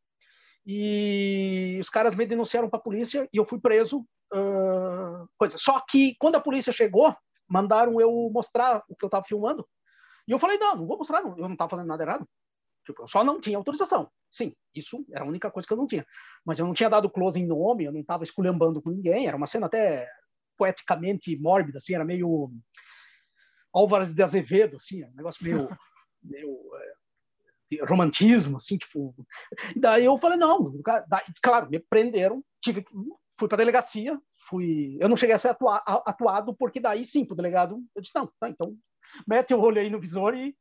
e 0.65 1.77
os 1.79 1.89
caras 1.89 2.15
me 2.15 2.25
denunciaram 2.25 2.69
para 2.69 2.79
a 2.79 2.83
polícia 2.83 3.29
e 3.31 3.37
eu 3.37 3.45
fui 3.45 3.59
preso. 3.59 4.05
Uh, 4.33 5.27
coisa. 5.37 5.57
Só 5.57 5.79
que 5.87 6.15
quando 6.19 6.35
a 6.35 6.41
polícia 6.41 6.73
chegou, 6.73 7.15
mandaram 7.47 8.01
eu 8.01 8.29
mostrar 8.33 8.83
o 8.89 8.95
que 8.95 9.05
eu 9.05 9.07
estava 9.07 9.23
filmando 9.23 9.65
e 10.27 10.31
eu 10.31 10.39
falei, 10.39 10.57
não, 10.57 10.77
não 10.77 10.87
vou 10.87 10.97
mostrar, 10.97 11.21
não. 11.21 11.31
eu 11.37 11.43
não 11.43 11.53
estava 11.53 11.69
fazendo 11.69 11.87
nada 11.87 12.03
errado. 12.03 12.27
Tipo, 12.85 13.03
eu 13.03 13.07
só 13.07 13.23
não 13.23 13.39
tinha 13.39 13.57
autorização. 13.57 14.09
Sim, 14.31 14.53
isso 14.73 15.05
era 15.13 15.23
a 15.23 15.27
única 15.27 15.49
coisa 15.51 15.67
que 15.67 15.73
eu 15.73 15.77
não 15.77 15.87
tinha. 15.87 16.05
Mas 16.43 16.59
eu 16.59 16.65
não 16.65 16.73
tinha 16.73 16.89
dado 16.89 17.09
close 17.09 17.39
em 17.39 17.47
nome, 17.47 17.85
eu 17.85 17.91
não 17.91 18.01
estava 18.01 18.23
esculhambando 18.23 18.81
com 18.81 18.89
ninguém, 18.89 19.27
era 19.27 19.37
uma 19.37 19.47
cena 19.47 19.67
até 19.67 20.09
poeticamente 20.57 21.37
mórbida, 21.37 21.77
assim, 21.77 21.93
era 21.93 22.05
meio 22.05 22.47
Álvares 23.73 24.13
de 24.13 24.23
Azevedo, 24.23 24.77
assim, 24.77 25.03
um 25.03 25.13
negócio 25.13 25.43
meio, 25.43 25.67
meio 26.23 26.75
é, 26.75 26.94
romantismo, 27.87 28.57
assim, 28.57 28.77
tipo... 28.77 29.13
Daí 29.75 30.05
eu 30.05 30.17
falei, 30.17 30.37
não, 30.37 30.71
daí, 31.07 31.23
claro, 31.41 31.69
me 31.69 31.79
prenderam, 31.79 32.43
tive 32.61 32.83
que 32.83 32.93
fui 33.37 33.47
para 33.47 33.57
a 33.57 33.59
delegacia, 33.59 34.19
fui, 34.49 34.97
eu 34.99 35.09
não 35.09 35.17
cheguei 35.17 35.35
a 35.35 35.39
ser 35.39 35.49
atua, 35.49 35.77
atuado 35.85 36.55
porque 36.55 36.79
daí 36.79 37.03
sim, 37.03 37.27
o 37.29 37.35
delegado, 37.35 37.83
eu 37.93 38.01
disse 38.01 38.13
não, 38.15 38.31
tá, 38.39 38.49
então 38.49 38.75
mete 39.27 39.53
o 39.53 39.59
olho 39.59 39.81
aí 39.81 39.89
no 39.89 39.99
visor 39.99 40.35
e 40.35 40.55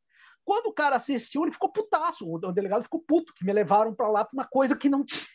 quando 0.45 0.67
o 0.67 0.73
cara 0.73 0.97
assistiu, 0.97 1.43
ele 1.43 1.53
ficou 1.53 1.73
putaço. 1.73 2.31
O 2.31 2.39
delegado 2.53 2.83
ficou 2.83 3.01
puto, 3.01 3.33
que 3.35 3.45
me 3.45 3.53
levaram 3.53 3.95
para 3.95 4.09
lá 4.09 4.25
para 4.25 4.35
uma 4.35 4.45
coisa 4.47 4.77
que 4.77 4.91
não 4.91 5.03
tinha, 5.03 5.27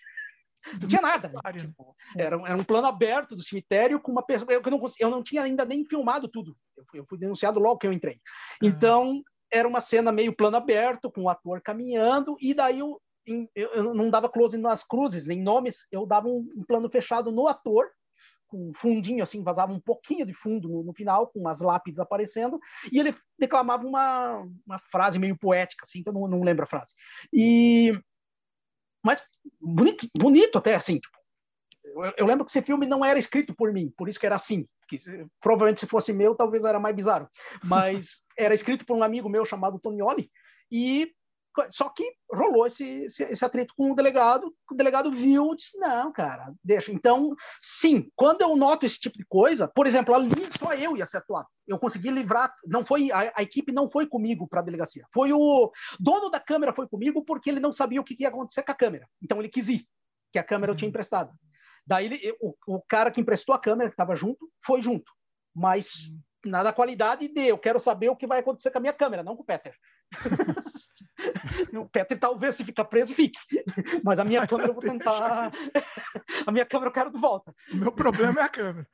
não 0.79 0.87
tinha 0.87 1.01
nada. 1.01 1.31
Tipo, 1.57 1.95
era, 2.15 2.35
era, 2.45 2.55
um 2.55 2.63
plano 2.63 2.87
aberto 2.87 3.35
do 3.35 3.43
cemitério 3.43 3.99
com 3.99 4.11
uma 4.11 4.23
pessoa. 4.23 4.47
Eu 4.51 4.61
não, 4.61 4.79
eu 4.99 5.09
não 5.09 5.23
tinha 5.23 5.41
ainda 5.41 5.65
nem 5.65 5.83
filmado 5.83 6.27
tudo. 6.27 6.55
Eu 6.77 6.85
fui, 6.87 6.99
eu 6.99 7.05
fui 7.09 7.17
denunciado 7.17 7.59
logo 7.59 7.79
que 7.79 7.87
eu 7.87 7.93
entrei. 7.93 8.21
Então, 8.61 9.23
era 9.51 9.67
uma 9.67 9.81
cena 9.81 10.11
meio 10.11 10.35
plano 10.35 10.57
aberto, 10.57 11.11
com 11.11 11.23
o 11.23 11.29
ator 11.29 11.61
caminhando, 11.61 12.37
e 12.41 12.53
daí 12.53 12.79
eu, 12.79 13.01
eu 13.55 13.93
não 13.93 14.09
dava 14.09 14.29
close 14.29 14.57
nas 14.57 14.83
cruzes, 14.83 15.25
nem 15.25 15.41
nomes, 15.41 15.85
eu 15.91 16.05
dava 16.05 16.27
um, 16.27 16.47
um 16.55 16.63
plano 16.63 16.89
fechado 16.89 17.31
no 17.31 17.47
ator 17.47 17.89
com 18.49 18.71
fundinho, 18.75 19.21
assim, 19.21 19.43
vazava 19.43 19.71
um 19.71 19.79
pouquinho 19.79 20.25
de 20.25 20.33
fundo 20.33 20.67
no, 20.67 20.83
no, 20.83 20.93
final, 20.93 21.27
com 21.27 21.39
umas 21.39 21.61
lápides 21.61 21.99
aparecendo, 21.99 22.59
e 22.91 22.99
ele 22.99 23.15
declamava 23.37 23.85
uma, 23.85 24.43
uma 24.65 24.79
frase 24.91 25.19
meio 25.19 25.37
poética, 25.37 25.85
assim, 25.85 26.01
que 26.01 26.09
eu 26.09 26.13
não, 26.13 26.27
não 26.27 26.41
lembro 26.41 26.63
a 26.63 26.67
frase. 26.67 26.93
E... 27.31 27.93
Mas 29.05 29.23
bonito, 29.61 30.07
bonito 30.17 30.57
até, 30.57 30.75
assim, 30.75 30.99
tipo, 30.99 31.17
eu, 31.83 32.13
eu, 32.17 32.25
lembro 32.25 32.43
que 32.43 32.51
esse 32.51 32.61
filme 32.61 32.85
não 32.85 33.05
era 33.05 33.19
escrito 33.19 33.55
por 33.55 33.71
mim, 33.71 33.93
por 33.95 34.09
isso 34.09 34.19
que 34.19 34.25
era 34.25 34.35
assim, 34.35 34.67
que 34.89 34.97
provavelmente 35.41 35.79
se 35.79 35.87
fosse 35.87 36.11
meu, 36.11 36.35
talvez 36.35 36.63
era 36.63 36.79
mais 36.79 36.95
bizarro, 36.95 37.29
mas 37.63 38.23
era 38.37 38.53
escrito 38.53 38.85
por 38.85 38.97
um 38.97 39.03
amigo 39.03 39.29
meu 39.29 39.45
chamado 39.45 39.79
Tonioli, 39.79 40.29
e 40.71 41.11
só 41.71 41.89
que 41.89 42.03
rolou 42.31 42.67
esse, 42.67 42.85
esse, 43.03 43.23
esse, 43.23 43.43
atrito 43.43 43.73
com 43.75 43.91
o 43.91 43.95
delegado, 43.95 44.53
o 44.71 44.75
delegado 44.75 45.11
viu 45.11 45.51
e 45.51 45.55
disse, 45.55 45.77
não, 45.77 46.11
cara, 46.11 46.53
deixa. 46.63 46.91
Então, 46.91 47.35
sim, 47.61 48.09
quando 48.15 48.41
eu 48.41 48.55
noto 48.55 48.85
esse 48.85 48.99
tipo 48.99 49.17
de 49.17 49.25
coisa, 49.27 49.67
por 49.67 49.87
exemplo, 49.87 50.15
ali 50.15 50.29
só 50.57 50.73
eu 50.73 50.95
ia 50.95 51.05
ser 51.05 51.17
atuado. 51.17 51.47
Eu 51.67 51.79
consegui 51.79 52.11
livrar, 52.11 52.53
não 52.65 52.85
foi 52.85 53.11
a, 53.11 53.33
a 53.35 53.43
equipe 53.43 53.71
não 53.71 53.89
foi 53.89 54.07
comigo 54.07 54.47
para 54.47 54.61
a 54.61 54.63
delegacia. 54.63 55.05
Foi 55.13 55.33
o 55.33 55.71
dono 55.99 56.29
da 56.29 56.39
câmera 56.39 56.73
foi 56.73 56.87
comigo 56.87 57.23
porque 57.25 57.49
ele 57.49 57.59
não 57.59 57.73
sabia 57.73 57.99
o 57.99 58.03
que 58.03 58.15
ia 58.19 58.29
acontecer 58.29 58.63
com 58.63 58.71
a 58.71 58.75
câmera. 58.75 59.07
Então 59.21 59.39
ele 59.39 59.49
quis 59.49 59.69
ir, 59.69 59.85
que 60.31 60.39
a 60.39 60.43
câmera 60.43 60.71
eu 60.71 60.75
tinha 60.75 60.87
uhum. 60.87 60.91
emprestado. 60.91 61.33
Daí 61.89 62.05
ele, 62.05 62.37
o, 62.39 62.53
o 62.67 62.81
cara 62.87 63.09
que 63.09 63.19
emprestou 63.19 63.55
a 63.55 63.59
câmera, 63.59 63.89
que 63.89 63.95
estava 63.95 64.15
junto, 64.15 64.47
foi 64.63 64.79
junto. 64.79 65.11
Mas 65.55 66.05
uhum. 66.05 66.51
nada 66.51 66.71
qualidade 66.71 67.27
de 67.27 67.47
eu 67.47 67.57
quero 67.57 67.79
saber 67.79 68.09
o 68.09 68.15
que 68.15 68.27
vai 68.27 68.41
acontecer 68.41 68.69
com 68.69 68.77
a 68.77 68.81
minha 68.81 68.93
câmera, 68.93 69.23
não 69.23 69.35
com 69.35 69.41
o 69.41 69.45
Peter. 69.45 69.73
o 71.73 71.89
Petri 71.89 72.15
talvez 72.15 72.53
se 72.53 72.63
ficar 72.63 72.85
preso, 72.85 73.15
fique. 73.15 73.39
Mas 74.03 74.19
a 74.19 74.23
minha 74.23 74.45
câmera 74.45 74.69
eu 74.69 74.73
vou 74.75 74.83
tentar. 74.83 75.51
a 76.45 76.51
minha 76.51 76.63
câmera 76.63 76.89
eu 76.89 76.93
quero 76.93 77.11
de 77.11 77.19
volta. 77.19 77.55
O 77.73 77.77
meu 77.77 77.91
problema 77.91 78.39
é 78.39 78.43
a 78.43 78.49
câmera. 78.49 78.87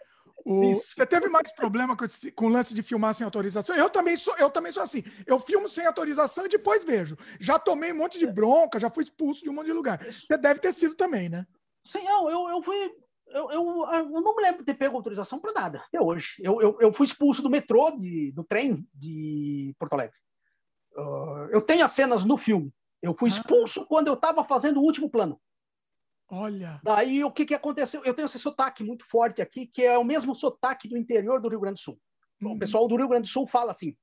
O... 0.46 0.74
Você 0.74 1.06
teve 1.06 1.28
mais 1.28 1.54
problema 1.54 1.98
com, 1.98 2.06
esse, 2.06 2.32
com 2.32 2.46
o 2.46 2.50
lance 2.50 2.74
de 2.74 2.82
filmar 2.82 3.14
sem 3.14 3.26
autorização? 3.26 3.76
Eu 3.76 3.90
também, 3.90 4.16
sou, 4.16 4.38
eu 4.38 4.50
também 4.50 4.72
sou 4.72 4.84
assim. 4.84 5.04
Eu 5.28 5.38
filmo 5.38 5.68
sem 5.68 5.86
autorização 5.86 6.46
e 6.46 6.50
depois 6.50 6.86
vejo. 6.86 7.18
Já 7.42 7.60
tomei 7.60 7.92
um 7.92 7.98
monte 7.98 8.18
de 8.18 8.28
bronca, 8.28 8.80
já 8.80 8.90
fui 8.90 9.04
expulso 9.04 9.44
de 9.44 9.50
um 9.50 9.54
monte 9.54 9.66
de 9.66 9.74
lugar. 9.74 10.02
Você 10.06 10.38
deve 10.38 10.62
ter 10.62 10.72
sido 10.72 10.96
também, 10.96 11.28
né? 11.28 11.46
Sim, 11.86 12.06
eu, 12.06 12.30
eu, 12.30 12.50
eu 12.50 12.64
fui. 12.64 12.92
Eu, 13.28 13.52
eu, 13.52 13.86
eu 13.92 14.22
não 14.22 14.36
me 14.36 14.44
lembro 14.44 14.60
de 14.60 14.66
ter 14.66 14.76
pego 14.76 14.96
autorização 14.96 15.40
para 15.40 15.52
nada, 15.54 15.84
até 15.88 16.00
hoje. 16.02 16.36
Eu, 16.40 16.62
eu, 16.62 16.78
eu 16.80 16.94
fui 16.94 17.06
expulso 17.06 17.42
do 17.42 17.50
metrô, 17.50 17.92
de, 17.92 18.32
do 18.32 18.44
trem 18.44 18.88
de 18.94 19.76
Porto 19.80 19.94
Alegre. 19.94 20.16
Uh, 20.96 21.50
eu 21.52 21.62
tenho 21.62 21.84
as 21.84 21.92
cenas 21.92 22.24
no 22.24 22.38
filme. 22.38 22.74
Eu 23.02 23.14
fui 23.14 23.30
ah. 23.30 23.34
expulso 23.34 23.82
ah. 23.82 23.86
quando 23.88 24.08
eu 24.08 24.14
estava 24.14 24.44
fazendo 24.44 24.80
o 24.80 24.84
último 24.84 25.10
plano. 25.10 25.40
Olha. 26.30 26.80
Daí 26.84 27.24
o 27.24 27.32
que, 27.32 27.46
que 27.46 27.54
aconteceu? 27.54 28.04
Eu 28.04 28.14
tenho 28.14 28.26
esse 28.26 28.40
sotaque 28.40 28.84
muito 28.84 29.06
forte 29.06 29.42
aqui, 29.42 29.68
que 29.68 29.84
é 29.84 29.98
o 29.98 30.04
mesmo 30.04 30.34
sotaque 30.34 30.88
do 30.88 30.98
interior 30.98 31.40
do 31.40 31.50
Rio 31.50 31.60
Grande 31.60 31.76
do 31.76 31.84
Sul. 31.84 32.00
Uhum. 32.42 32.54
O 32.54 32.60
pessoal 32.60 32.88
do 32.88 32.96
Rio 32.96 33.08
Grande 33.08 33.28
do 33.28 33.32
Sul 33.32 33.48
fala 33.48 33.72
assim. 33.72 33.96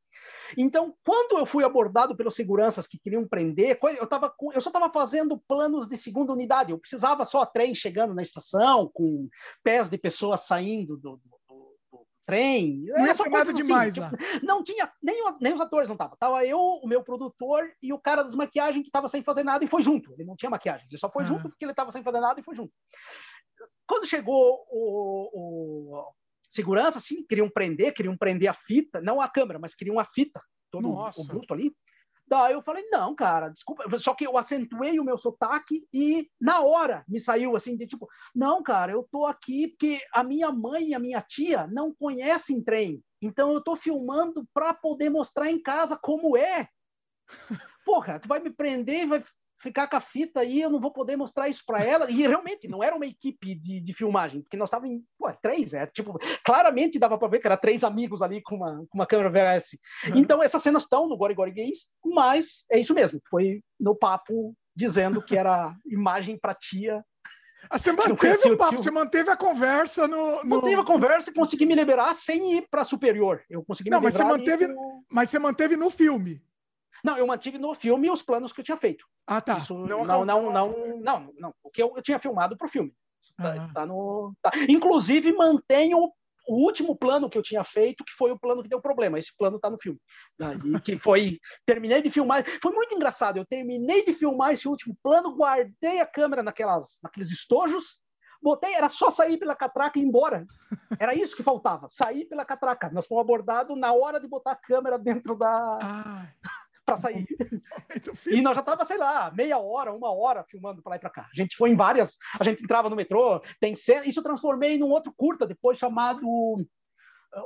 Então, 0.57 0.95
quando 1.05 1.39
eu 1.39 1.47
fui 1.47 1.65
abordado 1.65 2.17
pelos 2.17 2.35
seguranças 2.35 2.87
que 2.87 2.99
queriam 2.99 3.27
prender, 3.27 3.79
eu, 3.99 4.07
tava 4.07 4.35
eu 4.55 4.61
só 4.61 4.71
estava 4.71 4.91
fazendo 4.93 5.39
planos 5.49 5.87
de 5.87 5.97
segunda 5.97 6.33
unidade. 6.33 6.73
Eu 6.73 6.79
precisava 6.79 7.25
só 7.25 7.45
trem 7.47 7.75
chegando 7.75 8.15
na 8.15 8.23
estação, 8.23 8.91
com 8.93 9.29
pés 9.63 9.91
de 9.91 9.99
pessoas 9.99 10.41
saindo 10.41 10.97
do, 10.97 11.21
trem. 12.25 12.85
Não 12.87 13.07
ia 13.07 13.15
nada 13.31 13.51
assim, 13.51 13.63
demais 13.63 13.95
tipo, 13.95 14.07
lá. 14.07 14.13
Não 14.43 14.63
tinha, 14.63 14.91
nem, 15.03 15.17
nem 15.41 15.55
os 15.55 15.61
atores 15.61 15.89
não 15.89 15.95
estavam. 15.95 16.17
Tava 16.17 16.45
eu, 16.45 16.59
o 16.59 16.87
meu 16.87 17.03
produtor 17.03 17.71
e 17.83 17.93
o 17.93 17.99
cara 17.99 18.23
das 18.23 18.35
maquiagens 18.35 18.83
que 18.83 18.89
estava 18.89 19.09
sem 19.09 19.23
fazer 19.23 19.43
nada 19.43 19.65
e 19.65 19.69
foi 19.69 19.83
junto. 19.83 20.13
Ele 20.15 20.25
não 20.25 20.37
tinha 20.37 20.51
maquiagem, 20.51 20.87
ele 20.89 20.99
só 20.99 21.11
foi 21.11 21.25
ah. 21.25 21.27
junto 21.27 21.49
porque 21.49 21.65
ele 21.65 21.73
estava 21.73 21.91
sem 21.91 22.03
fazer 22.03 22.21
nada 22.21 22.41
e 22.41 22.45
foi 22.45 22.55
junto. 22.55 22.73
Quando 23.87 24.07
chegou 24.07 24.65
o, 24.71 25.31
o 25.35 26.13
segurança, 26.53 26.99
assim, 26.99 27.25
queriam 27.25 27.49
prender, 27.49 27.95
queriam 27.95 28.17
prender 28.17 28.49
a 28.49 28.55
fita, 28.55 29.01
não 29.01 29.21
a 29.21 29.29
câmera, 29.29 29.59
mas 29.59 29.75
queriam 29.75 29.99
a 29.99 30.05
fita, 30.05 30.41
todo 30.71 30.89
Nossa. 30.89 31.23
o 31.23 31.25
bruto 31.25 31.55
ali. 31.55 31.75
Daí 32.27 32.53
eu 32.53 32.63
falei, 32.63 32.87
não, 32.91 33.15
cara, 33.15 33.49
desculpa. 33.49 33.85
Só 33.99 34.15
que 34.15 34.27
eu 34.27 34.39
acentuei 34.39 34.99
o 34.99 35.05
meu 35.05 35.19
sotaque 35.19 35.87
e 35.93 36.31
na 36.41 36.61
hora 36.61 37.05
me 37.09 37.19
saiu 37.19 37.57
assim, 37.57 37.77
de 37.77 37.87
tipo, 37.87 38.09
não, 38.35 38.63
cara, 38.63 38.93
eu 38.93 39.07
tô 39.11 39.27
aqui 39.27 39.69
porque 39.69 39.99
a 40.15 40.23
minha 40.23 40.51
mãe 40.53 40.89
e 40.89 40.95
a 40.95 40.99
minha 40.99 41.21
tia 41.21 41.67
não 41.67 41.93
conhecem 41.95 42.63
trem. 42.63 43.03
Então 43.21 43.53
eu 43.53 43.63
tô 43.63 43.77
filmando 43.77 44.47
para 44.55 44.73
poder 44.75 45.11
mostrar 45.11 45.51
em 45.51 45.61
casa 45.61 45.99
como 46.01 46.37
é. 46.37 46.69
Porra, 47.85 48.19
tu 48.19 48.29
vai 48.29 48.41
me 48.41 48.51
prender, 48.51 49.07
vai 49.07 49.25
ficar 49.63 49.87
com 49.87 49.97
a 49.97 50.01
fita 50.01 50.41
aí, 50.41 50.61
eu 50.61 50.71
não 50.71 50.81
vou 50.81 50.93
poder 50.93 51.17
mostrar 51.17 51.49
isso 51.49 51.63
para 51.65 51.83
ela. 51.83 52.11
E 52.11 52.27
realmente 52.27 52.69
não 52.69 52.83
era 52.83 52.97
uma 52.97 53.07
equipe 53.07 53.55
de, 53.55 53.81
de 53.81 53.95
filmagem, 53.95 54.43
porque 54.43 54.57
nós 54.57 54.69
estávamos 54.69 54.97
em 54.97 55.05
pô, 55.19 55.33
três, 55.41 55.73
é 55.73 55.87
tipo, 55.87 56.19
claramente 56.45 56.99
dava 56.99 57.17
para 57.17 57.29
ver 57.29 57.39
que 57.39 57.47
era 57.47 57.57
três 57.57 57.85
amigos 57.85 58.21
ali 58.21 58.43
com 58.43 58.57
uma, 58.57 58.85
com 58.89 58.99
uma 58.99 59.07
câmera 59.07 59.31
VHS. 59.31 59.79
Uhum. 60.09 60.19
Então 60.19 60.43
essas 60.43 60.63
cenas 60.63 60.83
estão 60.83 61.09
no 61.09 61.17
Gori 61.17 61.35
Gori 61.35 61.53
Gays, 61.53 61.87
mas 62.05 62.65
é 62.71 62.79
isso 62.79 62.93
mesmo, 62.93 63.21
foi 63.31 63.63
no 63.79 63.95
papo 63.95 64.55
dizendo 64.75 65.23
que 65.23 65.37
era 65.37 65.75
imagem 65.87 66.39
para 66.39 66.55
tia 66.55 67.05
ah, 67.71 67.79
você 67.79 67.93
manteve 67.93 68.51
o 68.51 68.57
papo, 68.57 68.77
você 68.77 68.91
manteve 68.91 69.31
a 69.31 69.37
conversa 69.37 70.09
no, 70.09 70.43
no... 70.43 70.57
Manteve 70.57 70.81
a 70.81 70.85
conversa 70.85 71.31
e 71.31 71.35
consegui 71.35 71.65
me 71.65 71.75
liberar 71.75 72.15
sem 72.15 72.57
ir 72.57 72.67
para 72.69 72.85
superior. 72.85 73.43
Eu 73.49 73.65
consegui 73.65 73.89
Não, 73.89 73.99
me 73.99 74.05
mas 74.05 74.15
você 74.15 74.25
manteve, 74.25 74.75
mas 75.09 75.31
você 75.31 75.39
manteve 75.39 75.77
no 75.77 75.89
filme. 75.89 76.43
Não, 77.05 77.17
eu 77.17 77.27
mantive 77.27 77.59
no 77.59 77.75
filme 77.75 78.11
os 78.11 78.23
planos 78.23 78.53
que 78.53 78.61
eu 78.61 78.65
tinha 78.65 78.77
feito. 78.77 79.05
Ah, 79.27 79.41
tá. 79.41 79.59
Isso, 79.59 79.75
não, 79.75 80.05
não, 80.05 80.25
não, 80.25 80.53
não, 80.53 80.99
não, 81.01 81.33
não, 81.39 81.55
O 81.63 81.71
que 81.71 81.83
eu, 81.83 81.93
eu 81.97 82.03
tinha 82.03 82.19
filmado 82.19 82.57
para 82.57 82.67
o 82.67 82.71
filme. 82.71 82.95
Tá, 83.37 83.69
tá, 83.73 83.87
no, 83.87 84.35
tá. 84.43 84.51
Inclusive, 84.69 85.33
mantenho 85.33 86.13
o 86.49 86.65
último 86.65 86.97
plano 86.97 87.31
que 87.31 87.39
eu 87.39 87.43
tinha 87.43 87.63
feito, 87.63 88.05
que 88.05 88.13
foi 88.13 88.31
o 88.33 88.39
plano 88.39 88.63
que 88.63 88.69
deu 88.69 88.81
problema. 88.81 89.19
Esse 89.19 89.37
plano 89.37 89.57
está 89.57 89.71
no 89.71 89.79
filme. 89.79 89.99
E 90.65 90.81
que 90.81 90.99
foi. 90.99 91.39
Terminei 91.65 92.03
de 92.03 92.11
filmar. 92.11 92.45
Foi 92.61 92.73
muito 92.73 92.95
engraçado. 92.95 93.37
Eu 93.37 93.45
terminei 93.45 94.05
de 94.05 94.13
filmar 94.13 94.53
esse 94.53 94.67
último 94.69 94.97
plano, 95.03 95.37
guardei 95.37 96.01
a 96.01 96.07
câmera 96.07 96.43
naquelas, 96.43 96.99
naqueles 97.03 97.31
estojos, 97.31 98.01
botei, 98.43 98.75
era 98.75 98.89
só 98.89 99.09
sair 99.09 99.39
pela 99.39 99.55
catraca 99.55 99.99
e 99.99 100.03
ir 100.03 100.07
embora. 100.07 100.45
Era 100.99 101.15
isso 101.15 101.37
que 101.37 101.45
faltava, 101.45 101.87
sair 101.87 102.25
pela 102.25 102.45
catraca. 102.45 102.91
Nós 102.91 103.07
fomos 103.07 103.23
abordados 103.23 103.79
na 103.79 103.93
hora 103.93 104.19
de 104.19 104.27
botar 104.27 104.53
a 104.53 104.57
câmera 104.57 104.99
dentro 104.99 105.37
da. 105.37 105.79
Ah 105.81 106.62
para 106.93 106.97
sair. 106.97 107.27
e 108.27 108.43
nós 108.43 108.55
já 108.55 108.63
tava, 108.63 108.85
sei 108.85 108.99
lá, 108.99 109.31
meia 109.31 109.59
hora, 109.59 109.93
uma 109.93 110.13
hora 110.13 110.45
filmando 110.45 110.83
para 110.83 110.91
lá 110.91 110.97
e 110.97 111.01
para 111.01 111.11
cá. 111.11 111.29
A 111.33 111.41
gente 111.41 111.57
foi 111.57 111.71
em 111.71 111.77
várias, 111.77 112.17
a 112.39 112.45
gente 112.45 112.63
entrava 112.63 112.91
no 112.91 112.97
metrô, 112.97 113.41
tem 113.61 113.75
cena, 113.75 114.07
isso 114.07 114.21
eu 114.21 114.25
transformei 114.25 114.79
num 114.79 114.91
outro 114.91 115.13
curta 115.17 115.47
depois 115.47 115.79
chamado 115.79 116.23
uh, 116.27 116.67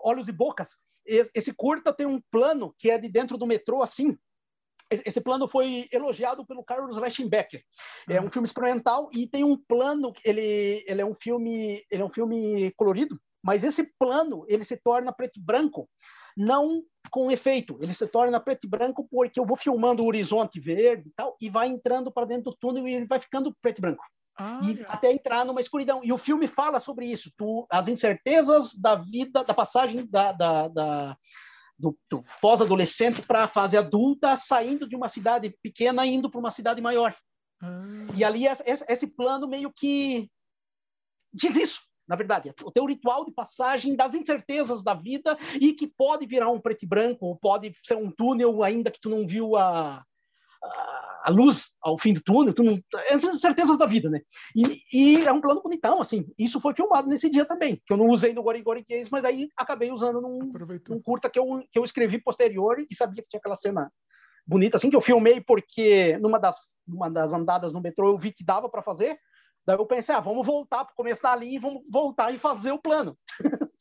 Olhos 0.04 0.28
e 0.28 0.32
Bocas. 0.32 0.70
Esse 1.06 1.52
curta 1.52 1.92
tem 1.92 2.06
um 2.06 2.20
plano 2.32 2.74
que 2.78 2.90
é 2.90 2.98
de 2.98 3.08
dentro 3.08 3.38
do 3.38 3.46
metrô 3.46 3.80
assim. 3.80 4.16
Esse 4.90 5.20
plano 5.20 5.48
foi 5.48 5.88
elogiado 5.92 6.46
pelo 6.46 6.64
Carlos 6.64 6.96
Leschenbecker. 6.96 7.62
É 8.08 8.20
um 8.20 8.30
filme 8.30 8.46
experimental 8.46 9.08
e 9.12 9.28
tem 9.28 9.42
um 9.42 9.56
plano, 9.56 10.12
ele, 10.24 10.84
ele 10.86 11.00
é 11.00 11.04
um 11.04 11.14
filme, 11.14 11.84
ele 11.90 12.02
é 12.02 12.04
um 12.04 12.12
filme 12.12 12.72
colorido, 12.76 13.20
mas 13.42 13.64
esse 13.64 13.92
plano 13.98 14.44
ele 14.48 14.64
se 14.64 14.76
torna 14.76 15.12
preto 15.12 15.38
e 15.38 15.42
branco 15.42 15.88
não 16.36 16.82
com 17.10 17.30
efeito, 17.30 17.78
ele 17.80 17.94
se 17.94 18.06
torna 18.06 18.40
preto 18.40 18.66
e 18.66 18.68
branco 18.68 19.06
porque 19.10 19.40
eu 19.40 19.46
vou 19.46 19.56
filmando 19.56 20.02
o 20.02 20.06
horizonte 20.06 20.60
verde 20.60 21.08
e 21.08 21.12
tal, 21.16 21.36
e 21.40 21.48
vai 21.48 21.68
entrando 21.68 22.12
para 22.12 22.26
dentro 22.26 22.50
do 22.50 22.56
túnel 22.56 22.86
e 22.86 22.94
ele 22.94 23.06
vai 23.06 23.18
ficando 23.18 23.54
preto 23.62 23.78
e 23.78 23.80
branco. 23.80 24.04
Ah, 24.38 24.60
e 24.62 24.84
até 24.88 25.10
entrar 25.12 25.46
numa 25.46 25.62
escuridão. 25.62 26.02
E 26.04 26.12
o 26.12 26.18
filme 26.18 26.46
fala 26.46 26.78
sobre 26.78 27.06
isso, 27.06 27.32
tu, 27.38 27.66
as 27.70 27.88
incertezas 27.88 28.74
da 28.74 28.94
vida, 28.96 29.42
da 29.42 29.54
passagem 29.54 30.06
da, 30.06 30.32
da, 30.32 30.68
da 30.68 31.16
do, 31.78 31.96
do 32.10 32.24
pós-adolescente 32.40 33.22
para 33.22 33.44
a 33.44 33.48
fase 33.48 33.76
adulta, 33.76 34.36
saindo 34.36 34.86
de 34.86 34.96
uma 34.96 35.08
cidade 35.08 35.56
pequena 35.62 36.04
indo 36.04 36.30
para 36.30 36.40
uma 36.40 36.50
cidade 36.50 36.82
maior. 36.82 37.16
Ah. 37.62 37.82
E 38.14 38.24
ali 38.24 38.46
esse, 38.46 38.84
esse 38.88 39.06
plano 39.06 39.48
meio 39.48 39.72
que 39.72 40.28
diz 41.32 41.56
isso 41.56 41.80
na 42.08 42.16
verdade, 42.16 42.54
o 42.62 42.70
teu 42.70 42.86
ritual 42.86 43.24
de 43.24 43.32
passagem 43.32 43.96
das 43.96 44.14
incertezas 44.14 44.82
da 44.82 44.94
vida 44.94 45.36
e 45.60 45.72
que 45.72 45.86
pode 45.86 46.26
virar 46.26 46.50
um 46.50 46.60
preto 46.60 46.84
e 46.84 46.88
branco, 46.88 47.26
ou 47.26 47.36
pode 47.36 47.74
ser 47.82 47.96
um 47.96 48.10
túnel 48.10 48.62
ainda 48.62 48.90
que 48.90 49.00
tu 49.00 49.10
não 49.10 49.26
viu 49.26 49.56
a, 49.56 50.04
a, 50.62 51.22
a 51.24 51.30
luz 51.30 51.72
ao 51.82 51.98
fim 51.98 52.12
do 52.12 52.20
túnel, 52.20 52.54
tu 52.54 52.62
não, 52.62 52.78
essas 53.08 53.34
incertezas 53.34 53.76
da 53.76 53.86
vida, 53.86 54.08
né? 54.08 54.20
E, 54.54 54.82
e, 54.92 55.26
é 55.26 55.32
um 55.32 55.40
plano 55.40 55.62
bonitão, 55.62 56.00
assim, 56.00 56.26
isso 56.38 56.60
foi 56.60 56.74
filmado 56.74 57.08
nesse 57.08 57.28
dia 57.28 57.44
também, 57.44 57.80
que 57.84 57.92
eu 57.92 57.96
não 57.96 58.08
usei 58.08 58.32
no 58.32 58.42
Gori 58.42 58.62
Gori 58.62 58.84
Games, 58.88 59.10
mas 59.10 59.24
aí 59.24 59.48
acabei 59.56 59.90
usando 59.90 60.20
num, 60.20 60.52
num 60.88 61.02
curta 61.02 61.28
que 61.28 61.38
eu, 61.38 61.64
que 61.72 61.78
eu 61.78 61.84
escrevi 61.84 62.22
posterior 62.22 62.78
e 62.78 62.94
sabia 62.94 63.22
que 63.22 63.28
tinha 63.28 63.38
aquela 63.38 63.56
cena 63.56 63.90
bonita, 64.46 64.76
assim, 64.76 64.88
que 64.88 64.96
eu 64.96 65.00
filmei 65.00 65.40
porque 65.40 66.16
numa 66.18 66.38
das, 66.38 66.78
numa 66.86 67.10
das 67.10 67.32
andadas 67.32 67.72
no 67.72 67.80
metrô 67.80 68.10
eu 68.10 68.18
vi 68.18 68.32
que 68.32 68.44
dava 68.44 68.68
para 68.68 68.82
fazer, 68.82 69.18
Daí 69.66 69.76
eu 69.76 69.86
pensei, 69.86 70.14
ah, 70.14 70.20
vamos 70.20 70.46
voltar 70.46 70.84
para 70.84 70.92
o 70.92 70.96
começo 70.96 71.22
da 71.22 71.34
linha 71.34 71.56
e 71.56 71.58
vamos 71.58 71.82
voltar 71.90 72.32
e 72.32 72.38
fazer 72.38 72.72
o 72.72 72.80
plano. 72.80 73.18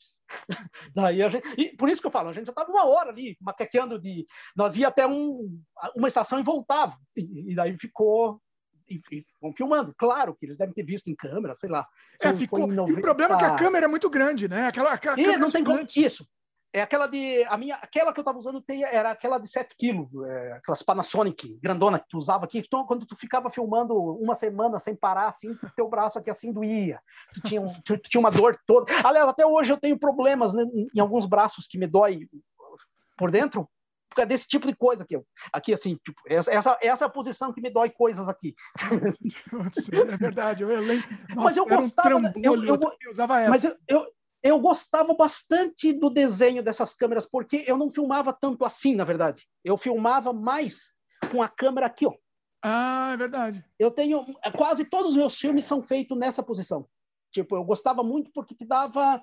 Daí 0.95 1.21
a 1.21 1.29
gente, 1.29 1.47
e 1.57 1.75
por 1.75 1.89
isso 1.89 2.01
que 2.01 2.07
eu 2.07 2.11
falo, 2.11 2.29
a 2.29 2.33
gente 2.33 2.47
já 2.47 2.51
estava 2.51 2.71
uma 2.71 2.85
hora 2.85 3.09
ali 3.09 3.37
maqueteando 3.39 3.99
de, 3.99 4.25
nós 4.55 4.75
ia 4.75 4.87
até 4.87 5.05
um, 5.05 5.61
uma 5.95 6.07
estação 6.07 6.39
e 6.39 6.43
voltava, 6.43 6.97
e, 7.15 7.51
e 7.51 7.55
daí 7.55 7.77
ficou 7.77 8.41
e, 8.89 9.01
e 9.11 9.25
vão 9.41 9.53
filmando. 9.53 9.93
Claro 9.97 10.35
que 10.35 10.45
eles 10.45 10.57
devem 10.57 10.73
ter 10.73 10.83
visto 10.83 11.07
em 11.07 11.15
câmera, 11.15 11.55
sei 11.55 11.69
lá. 11.69 11.87
É, 12.19 12.33
ficou. 12.33 12.67
90... 12.67 12.99
O 12.99 13.01
problema 13.01 13.35
é 13.35 13.37
que 13.37 13.43
a 13.45 13.55
câmera 13.55 13.85
é 13.85 13.89
muito 13.89 14.09
grande, 14.09 14.47
né? 14.47 14.67
Aquela, 14.67 14.93
aquela 14.93 15.19
e 15.19 15.37
não 15.37 15.51
tem 15.51 15.63
como... 15.63 15.85
Isso. 15.95 16.27
É 16.75 16.81
aquela 16.81 17.07
de. 17.07 17.41
A 17.45 17.55
minha, 17.55 17.75
aquela 17.75 18.11
que 18.11 18.19
eu 18.19 18.21
estava 18.21 18.37
usando 18.37 18.61
era 18.67 19.11
aquela 19.11 19.37
de 19.37 19.47
7 19.47 19.73
quilos, 19.77 20.09
é, 20.27 20.51
aquelas 20.57 20.83
Panasonic 20.83 21.57
grandona 21.63 21.97
que 21.97 22.09
tu 22.09 22.17
usava 22.17 22.43
aqui. 22.43 22.57
Então, 22.59 22.85
quando 22.85 23.05
tu 23.05 23.15
ficava 23.15 23.49
filmando 23.49 23.95
uma 23.95 24.35
semana 24.35 24.77
sem 24.77 24.93
parar, 24.93 25.29
assim, 25.29 25.57
teu 25.73 25.87
braço 25.87 26.19
aqui 26.19 26.29
assim 26.29 26.51
doía. 26.51 26.99
Tu 27.33 27.41
tinha, 27.47 27.61
um, 27.61 27.65
tu, 27.65 27.97
tu 27.97 28.09
tinha 28.09 28.19
uma 28.19 28.29
dor 28.29 28.59
toda. 28.67 28.91
Aliás, 29.05 29.29
até 29.29 29.45
hoje 29.45 29.71
eu 29.71 29.77
tenho 29.77 29.97
problemas 29.97 30.53
né, 30.53 30.65
em 30.93 30.99
alguns 30.99 31.25
braços 31.25 31.65
que 31.65 31.77
me 31.77 31.87
dói 31.87 32.27
por 33.17 33.31
dentro, 33.31 33.69
é 34.17 34.25
desse 34.25 34.45
tipo 34.45 34.67
de 34.67 34.75
coisa 34.75 35.03
aqui. 35.03 35.17
Aqui, 35.53 35.73
assim, 35.73 35.97
tipo, 36.03 36.19
essa, 36.27 36.77
essa 36.81 37.05
é 37.05 37.07
a 37.07 37.09
posição 37.09 37.53
que 37.53 37.61
me 37.61 37.69
dói 37.69 37.89
coisas 37.89 38.27
aqui. 38.27 38.53
É 40.13 40.17
verdade. 40.17 40.63
Eu 40.63 40.69
lembro. 40.69 41.07
Nossa, 41.29 41.41
mas 41.41 41.57
eu 41.57 41.65
gostava. 41.65 42.15
Um 42.15 42.31
eu, 42.43 42.55
eu, 42.65 42.79
eu, 43.01 43.09
usava 43.09 43.39
essa. 43.39 43.49
Mas 43.49 43.63
eu, 43.63 43.75
eu, 43.87 44.05
eu 44.45 44.59
gostava 44.59 45.11
bastante 45.15 45.91
do 45.91 46.07
desenho 46.07 46.61
dessas 46.61 46.93
câmeras, 46.93 47.25
porque 47.25 47.65
eu 47.65 47.75
não 47.75 47.89
filmava 47.89 48.31
tanto 48.31 48.63
assim, 48.63 48.93
na 48.93 49.03
verdade. 49.03 49.43
Eu 49.63 49.75
filmava 49.75 50.31
mais 50.31 50.91
com 51.31 51.41
a 51.41 51.49
câmera 51.49 51.87
aqui, 51.87 52.05
ó. 52.05 52.13
Ah, 52.63 53.09
é 53.13 53.17
verdade. 53.17 53.65
Eu 53.79 53.89
tenho. 53.89 54.23
Quase 54.55 54.85
todos 54.85 55.11
os 55.11 55.17
meus 55.17 55.35
filmes 55.35 55.65
são 55.65 55.81
feitos 55.81 56.15
nessa 56.15 56.43
posição. 56.43 56.87
Tipo, 57.31 57.55
eu 57.55 57.63
gostava 57.63 58.03
muito 58.03 58.29
porque 58.31 58.53
te 58.53 58.67
dava 58.67 59.19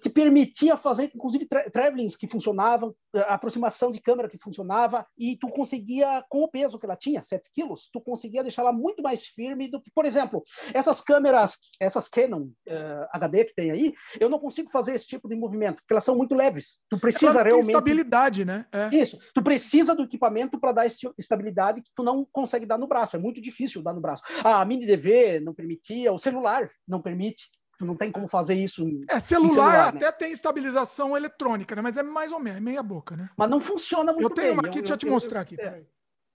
te 0.00 0.08
permitia 0.08 0.76
fazer, 0.76 1.10
inclusive, 1.14 1.46
tra 1.46 1.68
travelings 1.70 2.16
que 2.16 2.28
funcionavam, 2.28 2.94
eh, 3.14 3.24
aproximação 3.28 3.90
de 3.90 4.00
câmera 4.00 4.28
que 4.28 4.38
funcionava, 4.38 5.06
e 5.18 5.36
tu 5.36 5.48
conseguia, 5.48 6.24
com 6.28 6.42
o 6.42 6.48
peso 6.48 6.78
que 6.78 6.86
ela 6.86 6.96
tinha, 6.96 7.22
7 7.22 7.50
quilos, 7.54 7.88
tu 7.92 8.00
conseguia 8.00 8.42
deixar 8.42 8.62
ela 8.62 8.72
muito 8.72 9.02
mais 9.02 9.26
firme 9.26 9.68
do 9.68 9.80
que, 9.80 9.90
por 9.94 10.04
exemplo, 10.04 10.42
essas 10.74 11.00
câmeras, 11.00 11.58
essas 11.80 12.08
Canon 12.08 12.42
uh, 12.42 12.52
eh, 12.66 13.08
HD 13.12 13.44
que 13.44 13.54
tem 13.54 13.70
aí, 13.70 13.92
eu 14.20 14.28
não 14.28 14.38
consigo 14.38 14.70
fazer 14.70 14.92
esse 14.92 15.06
tipo 15.06 15.28
de 15.28 15.36
movimento, 15.36 15.76
porque 15.76 15.92
elas 15.92 16.04
são 16.04 16.16
muito 16.16 16.34
leves. 16.34 16.80
Tu 16.88 16.98
precisa 16.98 17.32
ela 17.32 17.42
realmente... 17.42 17.68
estabilidade, 17.68 18.44
né? 18.44 18.66
É. 18.72 18.94
Isso. 18.94 19.18
Tu 19.34 19.42
precisa 19.42 19.94
do 19.94 20.04
equipamento 20.04 20.58
para 20.58 20.72
dar 20.72 20.86
estabilidade 21.18 21.82
que 21.82 21.90
tu 21.94 22.02
não 22.02 22.26
consegue 22.32 22.66
dar 22.66 22.78
no 22.78 22.86
braço. 22.86 23.16
É 23.16 23.18
muito 23.18 23.40
difícil 23.40 23.82
dar 23.82 23.92
no 23.92 24.00
braço. 24.00 24.22
A 24.42 24.64
mini 24.64 24.86
DV 24.86 25.40
não 25.40 25.54
permitia, 25.54 26.12
o 26.12 26.18
celular 26.18 26.70
não 26.86 27.00
permite. 27.00 27.50
Tu 27.78 27.84
não 27.84 27.94
tem 27.94 28.10
como 28.10 28.26
fazer 28.26 28.54
isso. 28.54 28.88
Em, 28.88 29.04
é, 29.08 29.20
celular, 29.20 29.52
celular 29.52 29.92
né? 29.92 30.06
até 30.06 30.12
tem 30.12 30.32
estabilização 30.32 31.16
eletrônica, 31.16 31.76
né? 31.76 31.82
Mas 31.82 31.96
é 31.96 32.02
mais 32.02 32.32
ou 32.32 32.40
menos, 32.40 32.58
é 32.58 32.60
meia 32.60 32.82
boca, 32.82 33.16
né? 33.16 33.28
Mas 33.36 33.50
não 33.50 33.60
funciona 33.60 34.12
muito 34.12 34.28
bem. 34.28 34.30
Eu 34.30 34.34
tenho 34.34 34.52
uma 34.54 34.62
aqui, 34.68 34.78
eu, 34.78 34.82
deixa 34.82 34.94
eu, 34.94 34.98
te 34.98 35.06
mostrar 35.06 35.42
aqui. 35.42 35.60
É. 35.60 35.84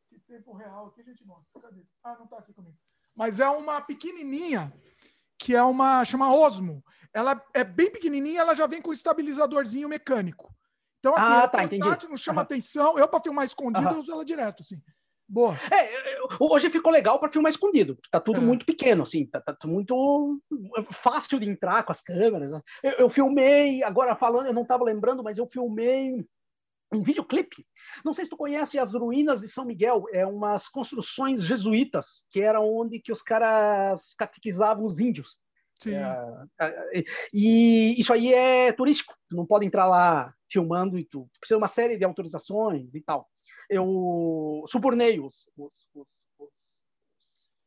Que 0.07 0.19
tempo 0.19 0.53
real 0.53 0.87
aqui 0.87 1.01
a 1.01 1.03
gente 1.03 1.25
mostra. 1.25 1.61
Cadê? 1.61 1.81
Ah, 2.03 2.15
não 2.19 2.27
tá 2.27 2.37
aqui 2.37 2.53
comigo. 2.53 2.77
Mas 3.15 3.39
é 3.39 3.49
uma 3.49 3.81
pequenininha, 3.81 4.71
que 5.37 5.55
é 5.55 5.63
uma, 5.63 6.05
chama 6.05 6.33
Osmo. 6.33 6.83
Ela 7.13 7.43
é 7.53 7.63
bem 7.63 7.91
pequenininha, 7.91 8.41
ela 8.41 8.53
já 8.53 8.67
vem 8.67 8.81
com 8.81 8.93
estabilizadorzinho 8.93 9.89
mecânico. 9.89 10.53
Então, 10.99 11.15
assim, 11.15 11.31
ah, 11.31 11.43
é 11.43 11.47
tá, 11.47 11.67
portátil, 11.67 12.09
não 12.09 12.17
chama 12.17 12.41
uhum. 12.41 12.43
atenção. 12.43 12.99
Eu, 12.99 13.07
para 13.07 13.21
filmar 13.21 13.43
escondido, 13.43 13.87
uhum. 13.87 13.93
eu 13.93 13.99
uso 13.99 14.11
ela 14.11 14.23
direto, 14.23 14.61
assim. 14.61 14.79
Boa. 15.31 15.55
É, 15.71 16.17
hoje 16.37 16.69
ficou 16.69 16.91
legal 16.91 17.17
para 17.17 17.31
filmar 17.31 17.49
escondido, 17.49 17.97
tá 18.11 18.19
tudo 18.19 18.41
é. 18.41 18.43
muito 18.43 18.65
pequeno, 18.65 19.03
assim, 19.03 19.25
tá, 19.25 19.39
tá, 19.39 19.55
muito 19.65 20.41
fácil 20.91 21.39
de 21.39 21.49
entrar 21.49 21.83
com 21.83 21.91
as 21.93 22.01
câmeras. 22.01 22.51
Né? 22.51 22.61
Eu, 22.83 22.91
eu 22.91 23.09
filmei, 23.09 23.81
agora 23.81 24.13
falando, 24.13 24.47
eu 24.47 24.53
não 24.53 24.63
estava 24.63 24.83
lembrando, 24.83 25.23
mas 25.23 25.37
eu 25.37 25.47
filmei 25.47 26.27
um 26.93 27.01
videoclipe. 27.01 27.63
Não 28.03 28.13
sei 28.13 28.25
se 28.25 28.29
tu 28.29 28.35
conhece 28.35 28.77
as 28.77 28.93
ruínas 28.93 29.39
de 29.39 29.47
São 29.47 29.63
Miguel, 29.63 30.03
é 30.11 30.25
umas 30.25 30.67
construções 30.67 31.43
jesuítas, 31.43 32.25
que 32.29 32.41
era 32.41 32.59
onde 32.59 32.99
que 32.99 33.13
os 33.13 33.21
caras 33.21 34.13
catequizavam 34.17 34.85
os 34.85 34.99
índios. 34.99 35.37
Sim. 35.81 35.95
É, 35.95 37.03
e 37.33 37.95
isso 37.97 38.11
aí 38.11 38.33
é 38.33 38.73
turístico, 38.73 39.15
tu 39.29 39.37
não 39.37 39.45
pode 39.45 39.65
entrar 39.65 39.87
lá 39.87 40.33
filmando 40.51 40.99
e 40.99 41.05
tu 41.05 41.29
precisa 41.39 41.57
de 41.57 41.63
uma 41.63 41.69
série 41.69 41.97
de 41.97 42.03
autorizações 42.03 42.93
e 42.93 43.01
tal. 43.01 43.29
Eu 43.71 44.65
subornei 44.67 45.17
os, 45.17 45.49
os, 45.57 45.87
os, 45.95 46.09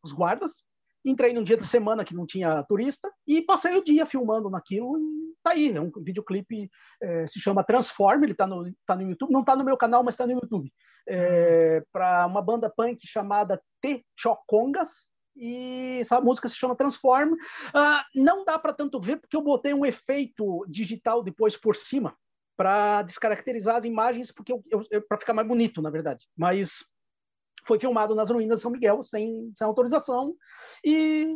os 0.02 0.12
guardas, 0.12 0.62
entrei 1.02 1.32
num 1.32 1.42
dia 1.42 1.56
de 1.56 1.66
semana 1.66 2.04
que 2.04 2.14
não 2.14 2.26
tinha 2.26 2.62
turista 2.64 3.10
e 3.26 3.40
passei 3.40 3.74
o 3.74 3.82
dia 3.82 4.04
filmando 4.04 4.50
naquilo 4.50 4.98
e 4.98 5.34
tá 5.42 5.52
aí, 5.52 5.74
é 5.74 5.80
um 5.80 5.90
videoclipe, 5.96 6.70
é, 7.02 7.26
se 7.26 7.40
chama 7.40 7.64
Transform, 7.64 8.22
ele 8.22 8.34
tá 8.34 8.46
no, 8.46 8.70
tá 8.86 8.94
no 8.94 9.02
YouTube, 9.02 9.32
não 9.32 9.42
tá 9.42 9.56
no 9.56 9.64
meu 9.64 9.78
canal, 9.78 10.04
mas 10.04 10.14
tá 10.14 10.26
no 10.26 10.34
YouTube, 10.34 10.70
é, 11.08 11.82
para 11.90 12.26
uma 12.26 12.42
banda 12.42 12.70
punk 12.70 13.06
chamada 13.06 13.58
T 13.80 14.04
Chocongas, 14.14 15.08
e 15.36 15.98
essa 16.00 16.20
música 16.20 16.48
se 16.48 16.54
chama 16.54 16.76
Transform. 16.76 17.32
Uh, 17.32 18.22
não 18.22 18.44
dá 18.44 18.56
para 18.56 18.72
tanto 18.72 19.00
ver 19.00 19.16
porque 19.16 19.36
eu 19.36 19.42
botei 19.42 19.74
um 19.74 19.84
efeito 19.84 20.64
digital 20.68 21.24
depois 21.24 21.56
por 21.56 21.74
cima 21.74 22.16
para 22.56 23.02
descaracterizar 23.02 23.76
as 23.76 23.84
imagens, 23.84 24.30
porque 24.30 24.52
para 25.08 25.18
ficar 25.18 25.34
mais 25.34 25.46
bonito, 25.46 25.82
na 25.82 25.90
verdade. 25.90 26.28
Mas 26.36 26.84
foi 27.66 27.78
filmado 27.78 28.14
nas 28.14 28.30
ruínas 28.30 28.58
de 28.58 28.62
São 28.62 28.70
Miguel 28.70 29.02
sem, 29.02 29.52
sem 29.56 29.66
autorização 29.66 30.34
e 30.84 31.34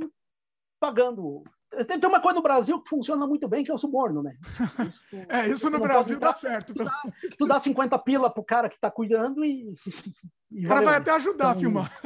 pagando. 0.81 1.43
Tem, 1.87 2.01
tem 2.01 2.09
uma 2.09 2.21
coisa 2.21 2.37
no 2.37 2.43
Brasil 2.43 2.81
que 2.83 2.89
funciona 2.89 3.27
muito 3.27 3.47
bem, 3.49 3.63
que 3.63 3.71
é 3.71 3.75
o 3.75 3.79
suborno, 3.79 4.23
né? 4.23 4.37
Isso, 4.89 5.01
é, 5.29 5.49
isso 5.49 5.71
no 5.71 5.79
Brasil 5.79 6.19
dá 6.19 6.33
certo. 6.33 6.73
Tu 6.73 6.85
dá, 6.85 7.03
tu 7.37 7.47
dá 7.47 7.61
50 7.61 7.99
pila 7.99 8.31
pro 8.31 8.45
cara 8.45 8.69
que 8.69 8.77
está 8.77 8.91
cuidando 8.91 9.45
e. 9.45 9.75
e 10.51 10.65
o 10.65 10.69
cara 10.69 10.81
vai 10.81 10.97
até 10.97 11.11
ajudar 11.13 11.45
então, 11.45 11.51
a 11.51 11.55
filmar. 11.55 12.01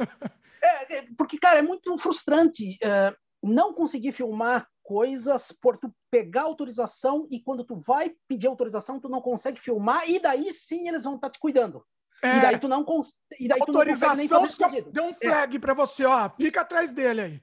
É, 0.61 0.97
é, 0.97 1.07
porque, 1.17 1.37
cara, 1.37 1.59
é 1.59 1.61
muito 1.61 1.97
frustrante 1.97 2.77
é, 2.83 3.15
não 3.41 3.73
conseguir 3.73 4.11
filmar 4.11 4.67
coisas 4.83 5.51
por 5.51 5.77
tu 5.77 5.91
pegar 6.11 6.43
autorização 6.43 7.27
e 7.31 7.41
quando 7.41 7.63
tu 7.63 7.75
vai 7.75 8.13
pedir 8.27 8.47
autorização, 8.47 8.99
tu 8.99 9.09
não 9.09 9.21
consegue 9.21 9.59
filmar 9.59 10.07
e 10.09 10.19
daí 10.19 10.53
sim 10.53 10.87
eles 10.87 11.03
vão 11.03 11.15
estar 11.15 11.29
tá 11.29 11.33
te 11.33 11.39
cuidando. 11.39 11.83
É, 12.21 12.37
e 12.37 12.41
daí 12.41 12.59
tu 12.59 12.67
não 12.67 12.83
cons... 12.83 13.19
e 13.39 13.47
daí 13.47 13.59
autorização 13.59 14.27
tu 14.27 14.31
não 14.31 14.41
nem 14.41 14.49
fazer 14.49 14.91
deu 14.91 15.03
um 15.05 15.09
é. 15.09 15.13
flag 15.13 15.55
é. 15.55 15.59
para 15.59 15.73
você, 15.73 16.05
ó, 16.05 16.29
fica 16.29 16.61
atrás 16.61 16.93
dele 16.93 17.21
aí. 17.21 17.41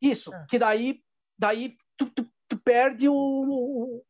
Isso, 0.00 0.32
é. 0.34 0.46
que 0.48 0.58
daí 0.58 1.00
daí 1.38 1.76
tu, 1.96 2.10
tu, 2.10 2.26
tu 2.48 2.58
perde 2.58 3.08
o, 3.08 3.14
o, 3.14 3.96
o, 3.96 4.02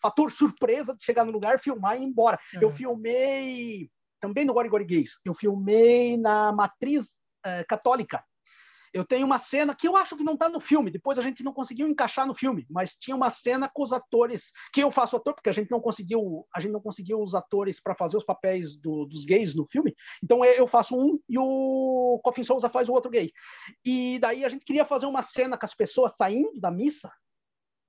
fator 0.00 0.30
surpresa 0.30 0.94
de 0.94 1.02
chegar 1.02 1.24
no 1.24 1.32
lugar, 1.32 1.58
filmar 1.58 1.96
e 1.96 2.02
ir 2.02 2.04
embora. 2.04 2.38
Eu 2.60 2.70
filmei 2.70 3.90
também 4.20 4.44
no 4.44 4.54
Gori 4.54 4.84
Gays, 4.84 5.20
eu 5.24 5.34
filmei 5.34 6.16
na 6.16 6.52
matriz 6.52 7.14
é, 7.44 7.64
católica. 7.64 8.24
Eu 8.94 9.04
tenho 9.04 9.26
uma 9.26 9.40
cena 9.40 9.74
que 9.74 9.88
eu 9.88 9.96
acho 9.96 10.16
que 10.16 10.22
não 10.22 10.34
está 10.34 10.48
no 10.48 10.60
filme, 10.60 10.88
depois 10.88 11.18
a 11.18 11.22
gente 11.22 11.42
não 11.42 11.52
conseguiu 11.52 11.88
encaixar 11.88 12.26
no 12.26 12.34
filme, 12.34 12.64
mas 12.70 12.94
tinha 12.94 13.16
uma 13.16 13.28
cena 13.28 13.68
com 13.68 13.82
os 13.82 13.92
atores, 13.92 14.52
que 14.72 14.80
eu 14.80 14.90
faço 14.90 15.16
ator, 15.16 15.34
porque 15.34 15.50
a 15.50 15.52
gente 15.52 15.68
não 15.68 15.80
conseguiu, 15.80 16.46
a 16.54 16.60
gente 16.60 16.70
não 16.70 16.80
conseguiu 16.80 17.20
os 17.20 17.34
atores 17.34 17.80
para 17.82 17.96
fazer 17.96 18.16
os 18.16 18.24
papéis 18.24 18.76
do, 18.76 19.04
dos 19.04 19.24
gays 19.24 19.52
no 19.52 19.66
filme. 19.66 19.92
Então 20.22 20.44
eu 20.44 20.66
faço 20.68 20.96
um 20.96 21.18
e 21.28 21.36
o 21.36 22.20
Coffin 22.22 22.44
Souza 22.44 22.70
faz 22.70 22.88
o 22.88 22.92
outro 22.92 23.10
gay. 23.10 23.32
E 23.84 24.18
daí 24.20 24.44
a 24.44 24.48
gente 24.48 24.64
queria 24.64 24.84
fazer 24.84 25.06
uma 25.06 25.22
cena 25.22 25.58
com 25.58 25.66
as 25.66 25.74
pessoas 25.74 26.16
saindo 26.16 26.60
da 26.60 26.70
missa 26.70 27.10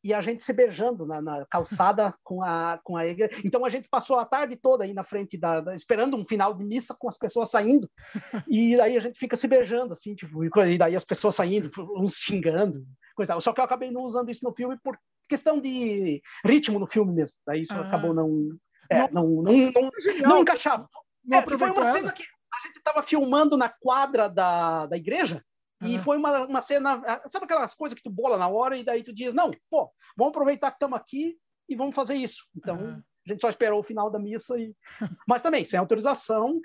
e 0.06 0.14
a 0.14 0.22
gente 0.22 0.44
se 0.44 0.54
beijando 0.54 1.04
na, 1.04 1.20
na, 1.20 1.48
calçada 1.48 2.14
com 2.24 2.44
a, 2.44 2.80
com 2.84 2.96
a 2.96 3.08
igreja. 3.08 3.42
Então 3.44 3.66
a 3.66 3.70
gente 3.70 3.90
passou 3.90 4.20
a 4.20 4.26
tarde 4.26 4.56
toda 4.56 4.84
aí 4.84 4.94
na 4.94 5.04
frente 5.04 5.36
da, 5.36 5.62
da, 5.62 5.74
esperando 5.74 6.16
um 6.16 6.24
final 6.24 6.54
de 6.54 6.64
missa 6.64 6.96
com 7.00 7.10
as 7.10 7.18
pessoas 7.18 7.50
saindo. 7.50 7.90
E 8.48 8.78
daí 8.78 8.96
a 8.96 9.00
gente 9.00 9.18
fica 9.18 9.36
se 9.36 9.48
beijando 9.48 9.94
assim, 9.94 10.14
tipo, 10.14 10.44
e 10.44 10.78
daí 10.78 10.96
as 10.96 11.04
pessoas 11.04 11.34
saindo, 11.34 11.72
uns 11.98 12.18
xingando, 12.18 12.86
coisa. 13.16 13.40
Só 13.40 13.52
que 13.52 13.60
eu 13.60 13.64
acabei 13.64 13.90
não 13.90 14.04
usando 14.04 14.30
isso 14.30 14.44
no 14.44 14.54
filme 14.54 14.78
por 14.84 14.96
questão 15.28 15.60
de 15.60 16.22
ritmo 16.46 16.78
no 16.78 16.86
filme 16.86 17.12
mesmo. 17.12 17.36
Daí 17.48 17.64
isso 17.64 17.74
ah. 17.74 17.88
acabou 17.88 18.14
não 18.14 18.56
é, 18.92 19.10
não, 19.12 19.24
não, 19.24 19.42
não, 19.42 19.72
não, 19.72 20.30
não 20.30 20.42
encaixava. 20.42 20.88
Não 21.24 21.40
é, 21.40 21.42
foi 21.42 21.72
uma 21.72 21.92
cena 21.92 22.14
que 22.14 22.24
a 22.24 22.68
gente 22.68 22.78
estava 22.78 23.02
filmando 23.02 23.58
na 23.58 23.70
quadra 23.70 24.30
da, 24.30 24.86
da 24.86 24.98
igreja 24.98 25.44
e 25.82 26.00
foi 26.00 26.18
uma, 26.18 26.46
uma 26.46 26.62
cena, 26.62 27.02
ah, 27.06 27.28
sabe 27.28 27.46
aquelas 27.46 27.76
coisas 27.76 27.98
que 27.98 28.04
tu 28.04 28.10
bola 28.10 28.38
na 28.38 28.48
hora 28.48 28.78
e 28.78 28.84
daí 28.84 29.04
tu 29.04 29.14
diz, 29.14 29.34
não, 29.34 29.52
pô, 29.70 29.92
vamos 30.16 30.32
aproveitar 30.32 30.72
que 30.72 30.78
estamos 30.78 30.98
aqui 30.98 31.38
e 31.68 31.76
vamos 31.76 31.96
fazer 31.96 32.16
isso. 32.16 32.46
Então, 32.56 32.78
uhum. 32.78 33.02
a 33.28 33.32
gente 33.32 33.42
só 33.42 33.50
esperou 33.50 33.80
o 33.80 33.84
final 33.84 34.10
da 34.10 34.20
missa, 34.20 34.58
e... 34.58 34.74
mas 35.28 35.42
também 35.42 35.66
sem 35.66 35.78
autorização. 35.78 36.60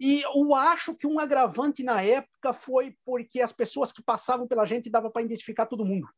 E 0.00 0.22
eu 0.22 0.54
acho 0.54 0.94
que 0.94 1.06
um 1.06 1.18
agravante 1.18 1.82
na 1.82 2.02
época 2.02 2.52
foi 2.52 2.96
porque 3.04 3.40
as 3.40 3.52
pessoas 3.52 3.92
que 3.92 4.02
passavam 4.02 4.46
pela 4.46 4.64
gente 4.64 4.90
dava 4.90 5.10
para 5.10 5.22
identificar 5.22 5.66
todo 5.66 5.84
mundo. 5.84 6.08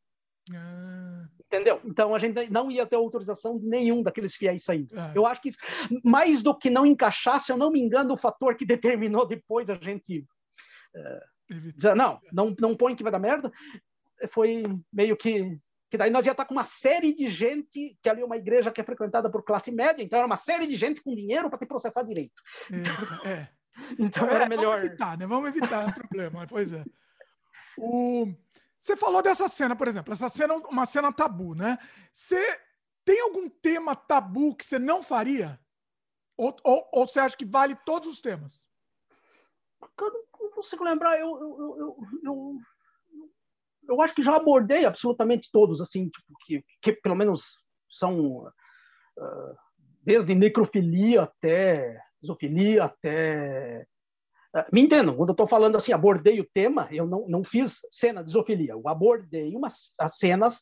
Uhum. 0.50 1.26
Entendeu? 1.46 1.80
Então 1.84 2.14
a 2.14 2.18
gente 2.18 2.50
não 2.50 2.70
ia 2.70 2.86
ter 2.86 2.96
autorização 2.96 3.58
de 3.58 3.66
nenhum 3.66 4.02
daqueles 4.02 4.34
fiéis 4.34 4.64
saindo. 4.64 4.94
Uhum. 4.94 5.12
Eu 5.14 5.26
acho 5.26 5.40
que 5.42 5.50
isso, 5.50 5.58
mais 6.04 6.42
do 6.42 6.56
que 6.56 6.70
não 6.70 6.86
encaixar, 6.86 7.40
se 7.40 7.52
eu 7.52 7.56
não 7.56 7.70
me 7.70 7.80
engano, 7.80 8.14
o 8.14 8.18
fator 8.18 8.54
que 8.54 8.64
determinou 8.64 9.26
depois 9.26 9.68
a 9.68 9.74
gente 9.74 10.20
uh, 10.94 11.20
dizer, 11.74 11.94
não, 11.94 12.20
não, 12.32 12.54
não 12.58 12.76
põe 12.76 12.94
que 12.94 13.02
vai 13.02 13.12
dar 13.12 13.18
merda, 13.18 13.52
foi 14.30 14.64
meio 14.92 15.16
que 15.16 15.58
que 15.90 15.98
daí 15.98 16.08
nós 16.08 16.24
ia 16.24 16.30
estar 16.30 16.44
com 16.44 16.54
uma 16.54 16.64
série 16.64 17.12
de 17.12 17.28
gente, 17.28 17.98
que 18.00 18.08
ali 18.08 18.22
é 18.22 18.24
uma 18.24 18.36
igreja 18.36 18.70
que 18.70 18.80
é 18.80 18.84
frequentada 18.84 19.28
por 19.28 19.42
classe 19.42 19.72
média, 19.72 20.02
então 20.02 20.18
era 20.18 20.26
uma 20.26 20.36
série 20.36 20.64
de 20.64 20.76
gente 20.76 21.02
com 21.02 21.14
dinheiro 21.16 21.50
para 21.50 21.58
te 21.58 21.66
processar 21.66 22.04
direito. 22.04 22.40
Então, 22.70 23.26
é. 23.26 23.48
então 23.98 24.28
era 24.28 24.44
é, 24.44 24.48
melhor. 24.48 24.76
Vamos 24.76 24.86
evitar, 24.86 25.18
né? 25.18 25.26
Vamos 25.26 25.48
evitar 25.48 25.88
o 25.88 25.94
problema. 25.94 26.46
Pois 26.48 26.72
é. 26.72 26.84
O... 27.76 28.26
Você 28.78 28.96
falou 28.96 29.22
dessa 29.22 29.48
cena, 29.48 29.74
por 29.74 29.88
exemplo, 29.88 30.12
essa 30.12 30.28
cena 30.28 30.54
é 30.54 30.56
uma 30.56 30.86
cena 30.86 31.12
tabu, 31.12 31.54
né? 31.54 31.78
Você 32.12 32.60
tem 33.04 33.20
algum 33.22 33.48
tema 33.48 33.94
tabu 33.94 34.54
que 34.54 34.64
você 34.64 34.78
não 34.78 35.02
faria? 35.02 35.58
Ou, 36.36 36.54
ou, 36.62 36.88
ou 36.92 37.06
você 37.06 37.20
acha 37.20 37.36
que 37.36 37.44
vale 37.44 37.74
todos 37.84 38.08
os 38.08 38.20
temas? 38.20 38.70
não 39.80 40.22
consigo 40.60 40.84
lembrar, 40.84 41.18
eu, 41.18 41.28
eu, 41.28 41.76
eu, 41.78 41.96
eu, 42.24 42.58
eu, 43.88 44.02
acho 44.02 44.14
que 44.14 44.22
já 44.22 44.36
abordei 44.36 44.84
absolutamente 44.84 45.48
todos, 45.52 45.80
assim, 45.80 46.08
tipo, 46.08 46.32
que, 46.44 46.64
que 46.80 46.92
pelo 46.92 47.16
menos 47.16 47.64
são 47.90 48.44
uh, 48.44 49.56
desde 50.02 50.34
necrofilia 50.34 51.22
até 51.22 52.00
zoofilia, 52.24 52.84
até. 52.84 53.86
Uh, 54.54 54.64
me 54.72 54.82
entendam, 54.82 55.16
quando 55.16 55.30
eu 55.30 55.34
estou 55.34 55.46
falando 55.46 55.76
assim, 55.76 55.92
abordei 55.92 56.40
o 56.40 56.48
tema, 56.52 56.88
eu 56.90 57.06
não, 57.06 57.26
não 57.26 57.42
fiz 57.42 57.80
cena 57.90 58.22
de 58.22 58.32
zoofilia, 58.32 58.72
eu 58.72 58.82
abordei 58.86 59.56
umas 59.56 59.92
as 59.98 60.16
cenas 60.16 60.60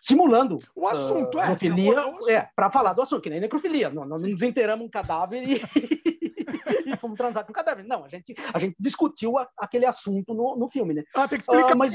simulando 0.00 0.58
o 0.74 0.86
assunto, 0.86 1.38
uh, 1.38 1.40
é, 1.40 1.46
zoofilia, 1.48 1.96
é, 2.28 2.48
para 2.54 2.70
falar 2.70 2.92
do 2.92 3.02
assunto, 3.02 3.22
que 3.22 3.30
nem 3.30 3.40
necrofilia, 3.40 3.90
não, 3.90 4.04
não 4.04 4.18
desenterramos 4.18 4.86
um 4.86 4.90
cadáver 4.90 5.42
e 5.42 5.60
e 6.86 6.96
fomos 6.96 7.16
transar 7.16 7.44
com 7.44 7.52
cadáver. 7.52 7.84
Não, 7.84 8.04
a 8.04 8.08
gente, 8.08 8.34
a 8.52 8.58
gente 8.58 8.76
discutiu 8.78 9.38
a, 9.38 9.48
aquele 9.58 9.86
assunto 9.86 10.34
no, 10.34 10.56
no 10.56 10.68
filme, 10.68 10.94
né? 10.94 11.04
Ah, 11.14 11.28
tem 11.28 11.38
que 11.38 11.42
explicar. 11.42 11.74
Uh, 11.74 11.78
mas... 11.78 11.94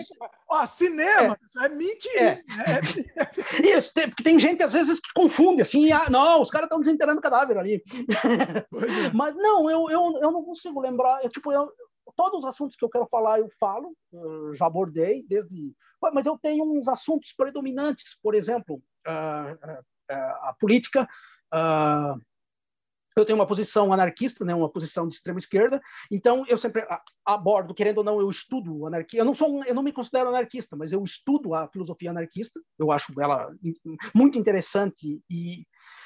Ah, 0.50 0.67
cinema, 0.67 1.38
é, 1.61 1.66
é 1.66 1.69
mentira. 1.69 2.22
É. 2.22 2.41
É. 2.72 3.77
Isso, 3.77 3.93
tem, 3.93 4.09
porque 4.09 4.24
tem 4.24 4.40
gente 4.40 4.64
às 4.64 4.74
vezes 4.74 5.00
que 5.00 5.11
confunde, 5.14 5.61
assim, 5.61 5.91
ah, 5.91 6.09
não, 6.09 6.41
os 6.41 6.50
caras 6.50 6.66
estão 6.66 6.80
desenterrando 6.80 7.19
o 7.19 7.22
cadáver 7.22 7.58
ali. 7.58 7.75
É. 7.75 8.66
Mas 9.14 9.35
não, 9.35 9.69
eu, 9.69 9.90
eu, 9.90 10.19
eu 10.22 10.32
não 10.32 10.43
consigo 10.43 10.80
lembrar. 10.80 11.24
Eu, 11.24 11.30
tipo, 11.30 11.51
eu, 11.51 11.72
todos 12.16 12.40
os 12.40 12.45
assuntos 12.45 12.75
que 12.75 12.83
eu 12.83 12.90
quero 12.90 13.08
falar 13.09 13.40
eu 13.40 13.50
falo, 13.59 13.95
eu 14.11 14.53
já 14.53 14.66
abordei 14.66 15.24
desde. 15.27 15.74
Mas 16.14 16.25
eu 16.25 16.38
tenho 16.41 16.64
uns 16.64 16.88
assuntos 16.88 17.32
predominantes, 17.32 18.17
por 18.24 18.33
exemplo, 18.33 18.82
a, 19.06 19.56
a, 20.09 20.50
a 20.50 20.56
política, 20.59 21.08
eu 23.15 23.25
tenho 23.25 23.38
uma 23.38 23.48
posição 23.48 23.91
anarquista, 23.91 24.45
né, 24.45 24.53
uma 24.56 24.69
posição 24.69 25.07
de 25.07 25.15
extrema 25.15 25.40
esquerda, 25.40 25.81
então 26.09 26.45
eu 26.48 26.57
sempre 26.57 26.85
abordo, 27.25 27.73
querendo 27.73 27.99
ou 27.99 28.03
não, 28.03 28.19
eu 28.19 28.30
estudo 28.30 28.85
anarquia. 28.85 29.22
Eu 29.22 29.25
não 29.25 29.33
sou, 29.33 29.59
um, 29.59 29.64
eu 29.65 29.75
não 29.75 29.83
me 29.83 29.91
considero 29.91 30.30
anarquista, 30.30 30.75
mas 30.75 30.91
eu 30.91 31.03
estudo 31.03 31.53
a 31.53 31.67
filosofia 31.67 32.11
anarquista. 32.11 32.59
Eu 32.80 32.91
acho 32.91 33.14
ela 33.19 33.51
muito 34.14 34.38
interessante 34.38 35.22
e 35.30 35.65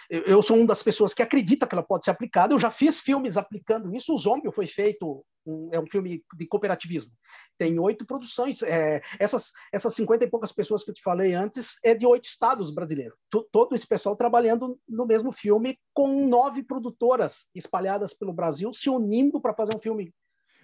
eu 0.09 0.41
sou 0.41 0.57
uma 0.57 0.67
das 0.67 0.83
pessoas 0.83 1.13
que 1.13 1.21
acredita 1.21 1.65
que 1.65 1.73
ela 1.73 1.83
pode 1.83 2.05
ser 2.05 2.11
aplicada. 2.11 2.53
Eu 2.53 2.59
já 2.59 2.71
fiz 2.71 2.99
filmes 2.99 3.37
aplicando 3.37 3.93
isso. 3.95 4.13
O 4.13 4.17
Zombie 4.17 4.51
foi 4.53 4.67
feito, 4.67 5.25
um, 5.45 5.69
é 5.71 5.79
um 5.79 5.87
filme 5.87 6.23
de 6.35 6.47
cooperativismo. 6.47 7.11
Tem 7.57 7.79
oito 7.79 8.05
produções. 8.05 8.61
É, 8.61 9.01
essas, 9.19 9.51
essas 9.71 9.93
50 9.95 10.25
e 10.25 10.29
poucas 10.29 10.51
pessoas 10.51 10.83
que 10.83 10.91
eu 10.91 10.93
te 10.93 11.01
falei 11.01 11.33
antes 11.33 11.77
é 11.83 11.93
de 11.93 12.05
oito 12.05 12.25
estados 12.25 12.71
brasileiros. 12.71 13.17
T 13.31 13.43
todo 13.51 13.75
esse 13.75 13.87
pessoal 13.87 14.15
trabalhando 14.15 14.79
no 14.87 15.05
mesmo 15.05 15.31
filme, 15.31 15.77
com 15.93 16.27
nove 16.27 16.63
produtoras 16.63 17.47
espalhadas 17.53 18.13
pelo 18.13 18.33
Brasil, 18.33 18.73
se 18.73 18.89
unindo 18.89 19.41
para 19.41 19.53
fazer 19.53 19.75
um 19.75 19.81
filme 19.81 20.13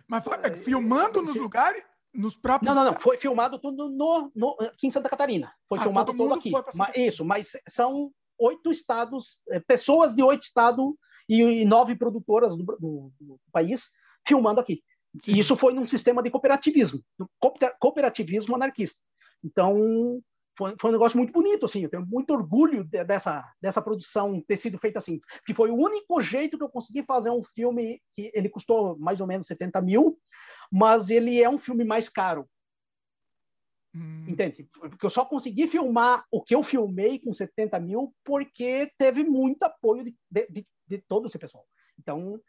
Mas 0.08 0.26
é, 0.28 0.56
filmando 0.56 1.22
nos 1.22 1.36
lugares? 1.36 1.84
Nos 2.14 2.36
próprios. 2.36 2.76
Não, 2.76 2.84
não, 2.84 2.92
não. 2.92 3.00
Foi 3.00 3.18
filmado 3.18 3.58
tudo 3.58 3.90
no, 3.90 4.32
no, 4.36 4.58
aqui 4.60 4.88
em 4.88 4.92
Santa 4.92 5.10
Catarina. 5.10 5.54
Foi 5.70 5.80
ah, 5.80 5.84
filmado 5.84 6.14
todo, 6.14 6.30
todo 6.30 6.38
aqui. 6.38 6.52
Mas, 6.76 6.98
isso, 6.98 7.24
mas 7.24 7.52
são 7.68 8.12
oito 8.42 8.72
estados, 8.72 9.40
é, 9.50 9.60
pessoas 9.60 10.14
de 10.16 10.24
oito 10.24 10.44
estados 10.44 10.94
e, 11.30 11.64
nove 11.66 11.96
produtoras 11.96 12.56
do, 12.56 12.64
do, 12.64 13.12
do, 13.20 13.40
país 13.52 13.90
filmando 14.28 14.60
aqui. 14.60 14.84
E 15.28 15.40
isso 15.40 15.56
foi 15.56 15.74
num 15.74 15.86
sistema 15.86 16.24
de 16.24 16.30
cooperativismo, 16.30 17.02
cooperativismo 17.80 18.56
anarquista. 18.56 19.00
Então, 19.44 20.22
foi, 20.58 20.76
foi, 20.80 20.90
um 20.90 20.94
negócio 20.94 21.18
muito 21.18 21.34
bonito, 21.34 21.66
assim, 21.66 21.84
eu 21.84 21.90
tenho 21.90 22.06
muito 22.06 22.32
orgulho 22.32 22.84
de, 22.84 23.04
dessa, 23.04 23.44
dessa 23.62 23.82
produção 23.82 24.42
ter 24.42 24.58
sido 24.58 24.78
feita 24.78 25.00
assim, 25.00 25.20
que 25.46 25.54
foi 25.54 25.70
o 25.70 25.76
único 25.76 26.22
jeito 26.22 26.58
que 26.58 26.64
eu 26.64 26.70
consegui 26.70 27.04
fazer 27.04 27.30
um 27.30 27.44
filme 27.44 28.02
que 28.14 28.32
ele 28.34 28.50
custou 28.50 28.98
mais 29.00 29.22
ou 29.22 29.28
menos 29.28 29.48
70 29.48 29.82
mil, 29.82 30.18
mas 30.72 31.10
ele 31.10 31.42
é 31.42 31.50
um 31.50 31.60
filme 31.60 31.84
mais 31.84 32.08
caro. 32.08 32.48
Hum. 33.94 34.26
Entende? 34.28 34.68
Porque 34.72 35.06
eu 35.06 35.10
só 35.10 35.26
consegui 35.26 35.68
filmar 35.68 36.26
o 36.32 36.42
que 36.42 36.56
eu 36.56 36.64
filmei 36.64 37.20
com 37.20 37.34
70 37.34 37.80
mil 37.80 38.14
porque 38.24 38.90
teve 38.98 39.24
muito 39.24 39.64
apoio 39.64 40.04
de, 40.04 40.16
de, 40.30 40.66
de 40.88 40.98
todo 41.00 41.28
esse 41.28 41.38
pessoal. 41.38 41.66
Então, 42.00 42.40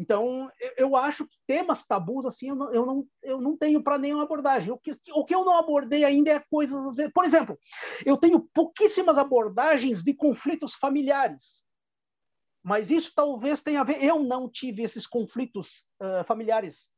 então, 0.00 0.50
eu 0.78 0.96
acho 0.96 1.26
que 1.26 1.36
temas 1.46 1.86
tabus, 1.86 2.24
assim, 2.24 2.48
eu 2.48 2.56
não, 2.56 2.72
eu 2.72 2.86
não, 2.86 3.08
eu 3.22 3.38
não 3.38 3.54
tenho 3.54 3.82
para 3.82 3.98
nenhuma 3.98 4.22
abordagem. 4.22 4.72
O 4.72 4.78
que, 4.78 4.92
o 5.12 5.26
que 5.26 5.34
eu 5.34 5.44
não 5.44 5.58
abordei 5.58 6.04
ainda 6.04 6.30
é 6.30 6.42
coisas, 6.50 6.86
às 6.86 6.94
vezes. 6.94 7.12
Por 7.12 7.26
exemplo, 7.26 7.58
eu 8.06 8.16
tenho 8.16 8.40
pouquíssimas 8.54 9.18
abordagens 9.18 10.02
de 10.02 10.14
conflitos 10.14 10.74
familiares. 10.74 11.62
Mas 12.62 12.90
isso 12.90 13.12
talvez 13.14 13.60
tenha 13.60 13.82
a 13.82 13.84
ver. 13.84 14.02
Eu 14.02 14.20
não 14.20 14.48
tive 14.50 14.82
esses 14.82 15.06
conflitos 15.06 15.84
uh, 16.00 16.24
familiares. 16.24 16.88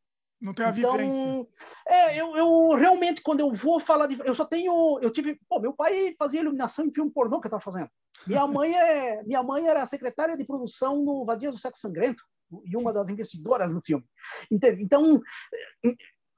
Não 0.42 0.52
tem 0.52 0.66
a 0.66 0.70
então, 0.70 0.96
vivência. 0.96 1.46
É, 1.88 2.20
eu, 2.20 2.36
eu 2.36 2.70
realmente, 2.70 3.22
quando 3.22 3.40
eu 3.40 3.52
vou 3.52 3.78
falar 3.78 4.08
de. 4.08 4.18
Eu 4.24 4.34
só 4.34 4.44
tenho. 4.44 4.98
Eu 5.00 5.12
tive. 5.12 5.38
Pô, 5.48 5.60
meu 5.60 5.72
pai 5.72 6.16
fazia 6.18 6.40
iluminação 6.40 6.84
em 6.84 6.92
filme 6.92 7.12
pornô 7.12 7.40
que 7.40 7.46
eu 7.46 7.48
estava 7.48 7.62
fazendo. 7.62 7.88
Minha 8.26 8.46
mãe, 8.48 8.74
é, 8.74 9.22
minha 9.22 9.42
mãe 9.42 9.68
era 9.68 9.86
secretária 9.86 10.36
de 10.36 10.44
produção 10.44 11.00
no 11.00 11.24
Vadias 11.24 11.54
do 11.54 11.60
Sexo 11.60 11.82
Sangrento 11.82 12.24
e 12.64 12.76
uma 12.76 12.92
das 12.92 13.08
investidoras 13.08 13.72
no 13.72 13.80
filme. 13.80 14.04
Entende? 14.50 14.82
Então, 14.82 15.20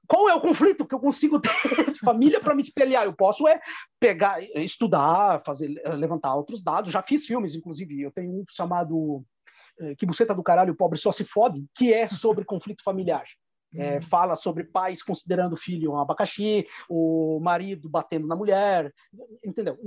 qual 0.07 0.29
é 0.29 0.35
o 0.35 0.41
conflito 0.41 0.85
que 0.85 0.93
eu 0.93 0.99
consigo 0.99 1.39
ter 1.39 1.49
de 1.91 1.99
família 1.99 2.39
para 2.39 2.53
me 2.53 2.61
espelhar? 2.61 3.05
Eu 3.05 3.13
posso 3.13 3.47
é 3.47 3.59
pegar, 3.99 4.39
estudar, 4.55 5.41
fazer, 5.43 5.81
levantar 5.97 6.35
outros 6.35 6.61
dados. 6.61 6.91
Já 6.91 7.01
fiz 7.01 7.25
filmes, 7.25 7.55
inclusive. 7.55 8.01
Eu 8.01 8.11
tenho 8.11 8.31
um 8.31 8.43
chamado 8.51 9.25
eh, 9.79 9.95
Que 9.95 10.05
Buceta 10.05 10.35
do 10.35 10.43
Caralho, 10.43 10.73
o 10.73 10.77
Pobre 10.77 10.99
Só 10.99 11.11
Se 11.11 11.23
Fode, 11.23 11.65
que 11.75 11.91
é 11.91 12.07
sobre 12.07 12.45
conflito 12.45 12.83
familiar. 12.83 13.25
É, 13.77 13.97
hum. 13.97 14.01
fala 14.01 14.35
sobre 14.35 14.63
pais 14.63 15.03
considerando 15.03 15.53
o 15.53 15.57
filho 15.57 15.91
um 15.91 15.99
abacaxi, 15.99 16.65
o 16.89 17.39
marido 17.41 17.89
batendo 17.89 18.27
na 18.27 18.35
mulher, 18.35 18.93
entendeu? 19.43 19.77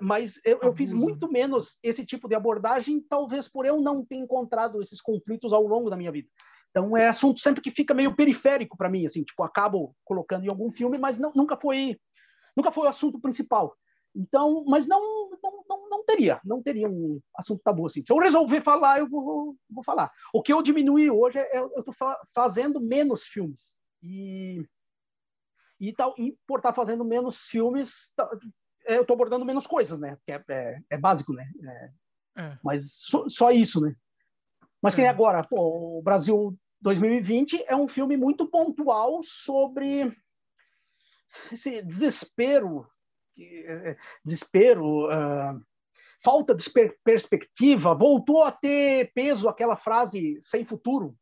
mas 0.00 0.40
eu, 0.44 0.58
eu, 0.62 0.74
fiz 0.74 0.92
muito 0.92 1.30
menos 1.30 1.78
esse 1.82 2.04
tipo 2.04 2.28
de 2.28 2.34
abordagem, 2.34 3.04
talvez 3.08 3.46
por 3.46 3.66
eu 3.66 3.80
não 3.80 4.04
ter 4.04 4.16
encontrado 4.16 4.80
esses 4.80 5.00
conflitos 5.00 5.52
ao 5.52 5.62
longo 5.66 5.90
da 5.90 5.96
minha 5.96 6.10
vida. 6.10 6.28
Então 6.70 6.96
é 6.96 7.08
assunto 7.08 7.40
sempre 7.40 7.62
que 7.62 7.70
fica 7.70 7.94
meio 7.94 8.14
periférico 8.14 8.76
para 8.76 8.88
mim, 8.88 9.06
assim, 9.06 9.22
tipo 9.22 9.42
acabo 9.42 9.94
colocando 10.04 10.44
em 10.44 10.48
algum 10.48 10.70
filme, 10.70 10.98
mas 10.98 11.18
não, 11.18 11.32
nunca 11.34 11.56
foi 11.56 11.98
nunca 12.56 12.72
foi 12.72 12.86
o 12.86 12.90
assunto 12.90 13.20
principal. 13.20 13.74
Então, 14.16 14.64
mas 14.66 14.86
não, 14.86 15.30
não, 15.42 15.64
não, 15.68 15.88
não 15.90 16.04
teria, 16.04 16.40
não 16.42 16.62
teria 16.62 16.88
um 16.88 17.20
assunto 17.36 17.60
tabu 17.62 17.84
assim. 17.84 18.02
Se 18.04 18.10
eu 18.10 18.18
resolver 18.18 18.62
falar, 18.62 18.98
eu 18.98 19.08
vou, 19.08 19.54
vou 19.68 19.84
falar. 19.84 20.10
O 20.32 20.42
que 20.42 20.52
eu 20.52 20.62
diminui 20.62 21.10
hoje 21.10 21.38
é 21.38 21.58
eu 21.58 21.70
estou 21.76 21.92
fa 21.92 22.18
fazendo 22.34 22.80
menos 22.80 23.24
filmes 23.24 23.74
e 24.02 24.64
e 25.78 25.92
tal, 25.92 26.14
e 26.16 26.34
por 26.46 26.58
estar 26.58 26.70
tá 26.70 26.74
fazendo 26.74 27.04
menos 27.04 27.42
filmes, 27.42 28.10
eu 28.86 29.02
estou 29.02 29.12
abordando 29.12 29.44
menos 29.44 29.66
coisas, 29.66 29.98
né? 29.98 30.16
Porque 30.16 30.32
é, 30.32 30.42
é, 30.48 30.80
é 30.90 30.98
básico, 30.98 31.34
né? 31.34 31.46
É, 32.36 32.42
é. 32.42 32.58
Mas 32.64 32.92
só, 32.92 33.28
só, 33.28 33.50
isso, 33.50 33.82
né? 33.82 33.94
Mas 34.82 34.94
que 34.94 35.02
nem 35.02 35.08
é. 35.08 35.10
agora, 35.10 35.44
pô, 35.44 35.98
o 35.98 36.02
Brasil 36.02 36.58
2020 36.80 37.64
é 37.66 37.76
um 37.76 37.86
filme 37.86 38.16
muito 38.16 38.48
pontual 38.48 39.20
sobre 39.22 40.16
esse 41.52 41.82
desespero, 41.82 42.88
desespero, 44.24 45.06
uh, 45.06 45.60
falta 46.22 46.54
de 46.54 46.64
perspectiva, 47.04 47.94
voltou 47.94 48.42
a 48.42 48.52
ter 48.52 49.12
peso 49.14 49.48
aquela 49.48 49.76
frase 49.76 50.38
sem 50.42 50.64
futuro. 50.64 51.16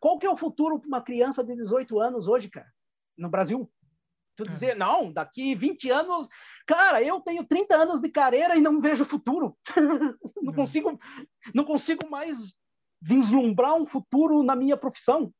Qual 0.00 0.18
que 0.18 0.26
é 0.26 0.30
o 0.30 0.36
futuro 0.36 0.78
para 0.78 0.88
uma 0.88 1.02
criança 1.02 1.42
de 1.44 1.54
18 1.56 2.00
anos 2.00 2.28
hoje, 2.28 2.48
cara, 2.48 2.70
no 3.16 3.28
Brasil? 3.28 3.70
Tu 4.36 4.44
dizer, 4.44 4.70
é. 4.70 4.74
não, 4.74 5.12
daqui 5.12 5.54
20 5.54 5.90
anos, 5.90 6.28
cara, 6.66 7.02
eu 7.02 7.20
tenho 7.20 7.44
30 7.44 7.74
anos 7.76 8.00
de 8.00 8.08
carreira 8.08 8.56
e 8.56 8.60
não 8.60 8.80
vejo 8.80 9.04
futuro. 9.04 9.56
não, 10.40 10.52
é. 10.52 10.56
consigo, 10.56 10.98
não 11.54 11.64
consigo 11.64 12.08
mais 12.08 12.54
vislumbrar 13.00 13.74
um 13.74 13.86
futuro 13.86 14.42
na 14.42 14.56
minha 14.56 14.76
profissão. 14.76 15.32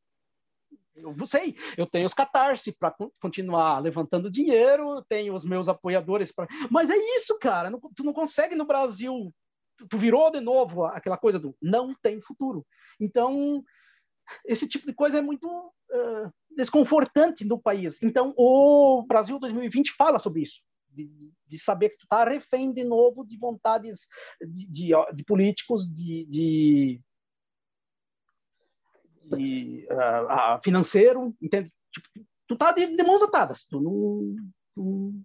Eu 0.95 1.15
sei, 1.27 1.57
eu 1.77 1.87
tenho 1.87 2.07
os 2.07 2.15
catarse 2.15 2.73
para 2.73 2.95
continuar 3.19 3.79
levantando 3.79 4.31
dinheiro, 4.31 5.03
tenho 5.09 5.35
os 5.35 5.45
meus 5.45 5.67
apoiadores 5.67 6.31
para. 6.31 6.47
Mas 6.71 6.91
é 6.91 6.97
isso, 7.17 7.39
cara. 7.39 7.71
Não, 7.71 7.81
tu 7.81 8.05
não 8.05 8.13
consegue 8.13 8.55
no 8.55 8.67
Brasil. 8.67 9.33
Tu 9.89 9.99
virou 9.99 10.31
de 10.31 10.41
novo 10.41 10.85
aquela 10.85 11.17
coisa 11.17 11.39
do 11.39 11.57
não 11.61 11.95
tem 12.03 12.21
futuro. 12.21 12.65
Então, 13.01 13.65
esse 14.47 14.69
tipo 14.69 14.87
de 14.87 14.95
coisa 14.95 15.19
é 15.19 15.23
muito 15.23 15.49
uh, 15.49 16.33
desconfortante 16.57 17.45
no 17.45 17.61
país. 17.61 18.01
Então, 18.03 18.35
o 18.37 19.05
Brasil 19.07 19.39
2020 19.39 19.93
fala 19.97 20.19
sobre 20.19 20.43
isso, 20.43 20.63
de, 20.91 21.11
de 21.47 21.59
saber 21.59 21.89
que 21.89 21.99
tu 21.99 22.05
está 22.05 22.25
refém 22.25 22.73
de 22.73 22.85
novo 22.85 23.25
de 23.27 23.37
vontades 23.39 24.07
de, 24.41 24.67
de, 24.67 24.93
de 25.15 25.25
políticos, 25.25 25.91
de, 25.91 26.27
de, 29.25 29.87
uh, 29.91 30.57
uh, 30.57 30.63
financeiro, 30.63 31.35
entende? 31.41 31.73
Tipo, 31.93 32.09
tu 32.49 32.57
tá 32.57 32.73
de, 32.73 32.97
de, 32.97 33.03
mãos 33.03 33.23
atadas, 33.23 33.65
tu 33.65 33.81
não, 33.81 34.35
tu, 34.75 35.23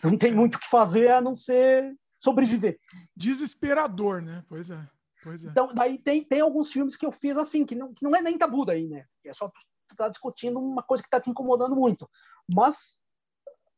tu 0.00 0.06
não 0.10 0.18
tem 0.18 0.34
muito 0.34 0.56
o 0.56 0.58
que 0.58 0.68
fazer 0.68 1.10
a 1.10 1.20
não 1.20 1.34
ser 1.34 1.94
sobreviver. 2.18 2.78
Desesperador, 3.16 4.22
né? 4.22 4.44
Pois 4.48 4.70
é. 4.70 4.88
Pois 5.22 5.44
é. 5.44 5.48
Então, 5.48 5.72
daí 5.72 5.98
tem, 5.98 6.24
tem 6.24 6.40
alguns 6.40 6.72
filmes 6.72 6.96
que 6.96 7.06
eu 7.06 7.12
fiz 7.12 7.36
assim, 7.36 7.64
que 7.64 7.74
não, 7.74 7.92
que 7.94 8.02
não 8.02 8.14
é 8.14 8.20
nem 8.22 8.36
tabu 8.36 8.64
daí, 8.64 8.88
né? 8.88 9.06
É 9.24 9.32
só 9.32 9.48
tu, 9.48 9.60
tu 9.88 9.96
tá 9.96 10.08
discutindo 10.08 10.58
uma 10.58 10.82
coisa 10.82 11.02
que 11.02 11.10
tá 11.10 11.20
te 11.20 11.30
incomodando 11.30 11.76
muito. 11.76 12.08
Mas 12.52 12.98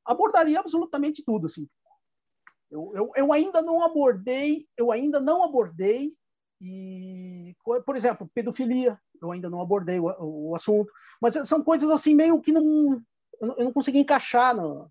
abordaria 0.05 0.59
absolutamente 0.59 1.23
tudo, 1.25 1.47
assim. 1.47 1.69
Eu, 2.71 2.93
eu, 2.95 3.13
eu 3.15 3.33
ainda 3.33 3.63
não 3.63 3.83
abordei, 3.83 4.67
eu 4.77 4.91
ainda 4.91 5.21
não 5.21 5.45
abordei, 5.45 6.15
e, 6.67 7.55
por 7.85 7.95
exemplo, 7.95 8.31
pedofilia, 8.33 8.99
eu 9.21 9.31
ainda 9.31 9.51
não 9.51 9.61
abordei 9.61 10.01
o, 10.01 10.07
o 10.19 10.55
assunto, 10.55 10.91
mas 11.21 11.35
são 11.47 11.63
coisas 11.63 11.91
assim 11.91 12.15
meio 12.15 12.41
que 12.41 12.51
não, 12.51 13.03
eu 13.41 13.65
não 13.65 13.73
consegui 13.73 13.99
encaixar 13.99 14.57
no, 14.57 14.91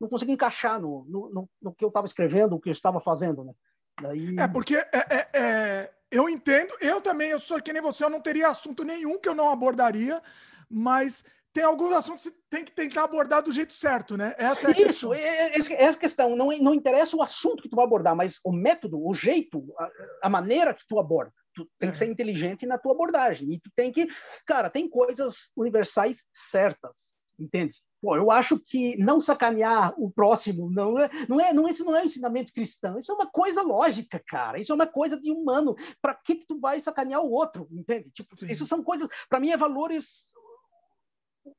não 0.00 0.08
consegui 0.08 0.32
encaixar 0.32 0.80
no, 0.80 1.04
no, 1.08 1.50
no, 1.60 1.74
que 1.74 1.84
eu 1.84 1.88
estava 1.88 2.06
escrevendo, 2.06 2.54
o 2.54 2.60
que 2.60 2.68
eu 2.68 2.72
estava 2.72 3.00
fazendo, 3.00 3.42
né? 3.42 3.52
Daí... 4.00 4.38
É, 4.38 4.46
porque 4.46 4.76
é, 4.76 4.88
é, 4.92 5.28
é, 5.34 5.92
eu 6.08 6.28
entendo, 6.28 6.72
eu 6.80 7.00
também, 7.00 7.30
eu 7.30 7.40
sou 7.40 7.60
que 7.60 7.72
nem 7.72 7.82
você, 7.82 8.04
eu 8.04 8.10
não 8.10 8.20
teria 8.20 8.48
assunto 8.48 8.84
nenhum 8.84 9.18
que 9.18 9.28
eu 9.28 9.34
não 9.34 9.50
abordaria, 9.50 10.22
mas 10.70 11.24
tem 11.56 11.64
alguns 11.64 11.94
assuntos 11.94 12.24
que 12.24 12.36
tem 12.50 12.62
que 12.62 12.70
tentar 12.70 13.04
abordar 13.04 13.42
do 13.42 13.50
jeito 13.50 13.72
certo, 13.72 14.14
né? 14.14 14.34
Essa 14.36 14.70
é 14.70 14.74
a 14.74 14.88
Isso, 14.90 15.14
é, 15.14 15.56
é, 15.56 15.84
é 15.84 15.88
a 15.88 15.94
questão. 15.94 16.36
Não, 16.36 16.48
não 16.58 16.74
interessa 16.74 17.16
o 17.16 17.22
assunto 17.22 17.62
que 17.62 17.68
tu 17.70 17.76
vai 17.76 17.86
abordar, 17.86 18.14
mas 18.14 18.38
o 18.44 18.52
método, 18.52 19.02
o 19.02 19.14
jeito, 19.14 19.64
a, 19.78 19.90
a 20.24 20.28
maneira 20.28 20.74
que 20.74 20.86
tu 20.86 20.98
aborda. 20.98 21.32
Tu 21.54 21.66
tem 21.78 21.90
que 21.90 21.96
ser 21.96 22.10
inteligente 22.10 22.66
na 22.66 22.76
tua 22.76 22.92
abordagem. 22.92 23.50
E 23.54 23.58
tu 23.58 23.70
tem 23.74 23.90
que. 23.90 24.06
Cara, 24.46 24.68
tem 24.68 24.86
coisas 24.86 25.50
universais 25.56 26.22
certas, 26.30 27.14
entende? 27.40 27.72
Pô, 28.02 28.14
eu 28.14 28.30
acho 28.30 28.60
que 28.60 28.94
não 28.98 29.18
sacanear 29.18 29.94
o 29.98 30.10
próximo 30.10 30.70
não 30.70 30.98
é, 30.98 31.08
não 31.26 31.40
é, 31.40 31.54
não, 31.54 31.66
isso 31.66 31.82
não 31.86 31.96
é 31.96 32.02
um 32.02 32.04
ensinamento 32.04 32.52
cristão. 32.52 32.98
Isso 32.98 33.12
é 33.12 33.14
uma 33.14 33.30
coisa 33.30 33.62
lógica, 33.62 34.22
cara. 34.28 34.60
Isso 34.60 34.72
é 34.72 34.74
uma 34.74 34.86
coisa 34.86 35.18
de 35.18 35.30
humano. 35.30 35.74
Para 36.02 36.12
que 36.12 36.34
que 36.34 36.46
tu 36.46 36.60
vai 36.60 36.82
sacanear 36.82 37.22
o 37.22 37.32
outro, 37.32 37.66
entende? 37.72 38.10
Tipo, 38.10 38.34
isso 38.46 38.66
são 38.66 38.84
coisas, 38.84 39.08
para 39.30 39.40
mim 39.40 39.48
é 39.48 39.56
valores 39.56 40.36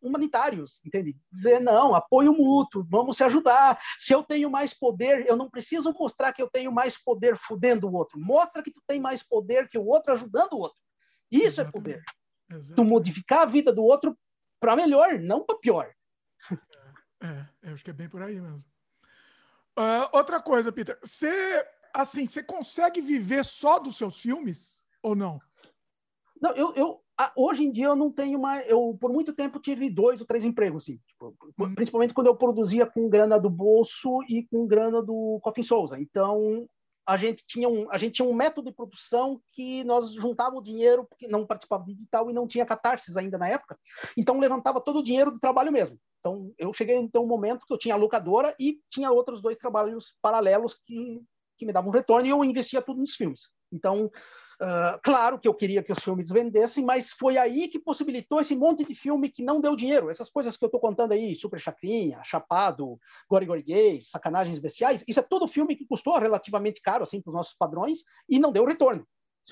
humanitários, 0.01 0.79
entende? 0.85 1.17
Dizer 1.31 1.59
não, 1.59 1.95
apoio 1.95 2.33
mútuo, 2.33 2.85
vamos 2.89 3.17
se 3.17 3.23
ajudar. 3.23 3.79
Se 3.97 4.13
eu 4.13 4.23
tenho 4.23 4.49
mais 4.49 4.73
poder, 4.73 5.25
eu 5.27 5.35
não 5.35 5.49
preciso 5.49 5.93
mostrar 5.93 6.33
que 6.33 6.41
eu 6.41 6.49
tenho 6.49 6.71
mais 6.71 7.01
poder 7.01 7.37
fudendo 7.37 7.87
o 7.87 7.93
outro. 7.93 8.19
Mostra 8.19 8.63
que 8.63 8.71
tu 8.71 8.81
tem 8.87 8.99
mais 8.99 9.23
poder 9.23 9.67
que 9.69 9.77
o 9.77 9.85
outro 9.85 10.13
ajudando 10.13 10.53
o 10.53 10.59
outro. 10.59 10.79
Isso 11.31 11.61
Exatamente. 11.61 11.67
é 11.67 11.71
poder. 11.71 12.03
Exatamente. 12.49 12.75
Tu 12.75 12.83
modificar 12.83 13.41
a 13.41 13.45
vida 13.45 13.73
do 13.73 13.83
outro 13.83 14.17
para 14.59 14.75
melhor, 14.75 15.19
não 15.19 15.45
para 15.45 15.57
pior. 15.57 15.93
É, 17.19 17.45
eu 17.63 17.73
acho 17.73 17.83
que 17.83 17.89
é 17.89 17.93
bem 17.93 18.07
por 18.07 18.21
aí 18.21 18.39
mesmo. 18.39 18.63
Uh, 19.77 20.05
outra 20.11 20.39
coisa, 20.39 20.71
Peter, 20.71 20.99
você 21.03 21.67
assim, 21.93 22.27
você 22.27 22.43
consegue 22.43 23.01
viver 23.01 23.43
só 23.43 23.79
dos 23.79 23.97
seus 23.97 24.19
filmes 24.19 24.79
ou 25.01 25.15
não? 25.15 25.39
Não, 26.39 26.51
eu, 26.51 26.73
eu, 26.75 27.03
hoje 27.35 27.63
em 27.63 27.71
dia 27.71 27.87
eu 27.87 27.95
não 27.95 28.11
tenho 28.11 28.39
mais. 28.39 28.65
Eu, 28.67 28.97
por 28.99 29.11
muito 29.11 29.33
tempo, 29.33 29.59
tive 29.59 29.89
dois 29.89 30.21
ou 30.21 30.27
três 30.27 30.43
empregos, 30.43 30.83
assim, 30.83 30.99
tipo, 31.07 31.35
hum. 31.59 31.75
principalmente 31.75 32.13
quando 32.13 32.27
eu 32.27 32.35
produzia 32.35 32.85
com 32.85 33.09
grana 33.09 33.39
do 33.39 33.49
bolso 33.49 34.21
e 34.29 34.45
com 34.47 34.67
grana 34.67 35.01
do 35.01 35.39
Coffin 35.41 35.63
Souza. 35.63 35.99
Então, 35.99 36.67
a 37.07 37.15
gente 37.15 37.43
tinha 37.47 37.69
um, 37.69 37.89
a 37.89 37.97
gente 37.97 38.15
tinha 38.15 38.27
um 38.27 38.33
método 38.33 38.69
de 38.69 38.75
produção 38.75 39.41
que 39.53 39.83
nós 39.85 40.11
juntava 40.11 40.57
o 40.57 40.61
dinheiro, 40.61 41.05
porque 41.05 41.27
não 41.27 41.45
participava 41.45 41.85
de 41.85 41.93
digital 41.93 42.29
e 42.29 42.33
não 42.33 42.45
tinha 42.45 42.65
catarses 42.65 43.15
ainda 43.15 43.37
na 43.37 43.47
época, 43.47 43.79
então 44.17 44.39
levantava 44.39 44.81
todo 44.81 44.99
o 44.99 45.03
dinheiro 45.03 45.31
do 45.31 45.39
trabalho 45.39 45.71
mesmo. 45.71 45.97
Então, 46.19 46.53
eu 46.57 46.73
cheguei 46.73 46.97
então 46.97 47.23
um 47.23 47.27
momento 47.27 47.65
que 47.65 47.73
eu 47.73 47.77
tinha 47.77 47.95
a 47.95 47.97
locadora 47.97 48.53
e 48.59 48.81
tinha 48.89 49.09
outros 49.09 49.41
dois 49.41 49.55
trabalhos 49.55 50.13
paralelos 50.21 50.75
que, 50.85 51.21
que 51.57 51.65
me 51.65 51.71
davam 51.71 51.91
retorno 51.91 52.27
e 52.27 52.31
eu 52.31 52.43
investia 52.43 52.81
tudo 52.81 52.99
nos 52.99 53.15
filmes. 53.15 53.49
Então, 53.71 54.11
Uh, 54.59 54.99
claro 55.03 55.37
que 55.39 55.47
eu 55.47 55.53
queria 55.53 55.83
que 55.83 55.91
os 55.91 56.03
filmes 56.03 56.29
vendessem, 56.29 56.83
mas 56.83 57.11
foi 57.11 57.37
aí 57.37 57.67
que 57.67 57.79
possibilitou 57.79 58.41
esse 58.41 58.55
monte 58.55 58.83
de 58.83 58.95
filme 58.95 59.29
que 59.29 59.43
não 59.43 59.61
deu 59.61 59.75
dinheiro. 59.75 60.09
Essas 60.09 60.29
coisas 60.29 60.57
que 60.57 60.63
eu 60.63 60.67
estou 60.67 60.81
contando 60.81 61.11
aí, 61.11 61.35
Super 61.35 61.59
Chacrinha, 61.59 62.21
Chapado, 62.23 62.99
Gori 63.29 63.45
Gori 63.45 63.61
Gays, 63.61 64.09
Sacanagens 64.09 64.55
Especiais, 64.55 65.03
isso 65.07 65.19
é 65.19 65.23
todo 65.23 65.47
filme 65.47 65.75
que 65.75 65.85
custou 65.85 66.17
relativamente 66.17 66.81
caro, 66.81 67.03
assim, 67.03 67.21
para 67.21 67.29
os 67.29 67.35
nossos 67.35 67.53
padrões, 67.53 67.99
e 68.27 68.39
não 68.39 68.51
deu 68.51 68.65
retorno. 68.65 69.07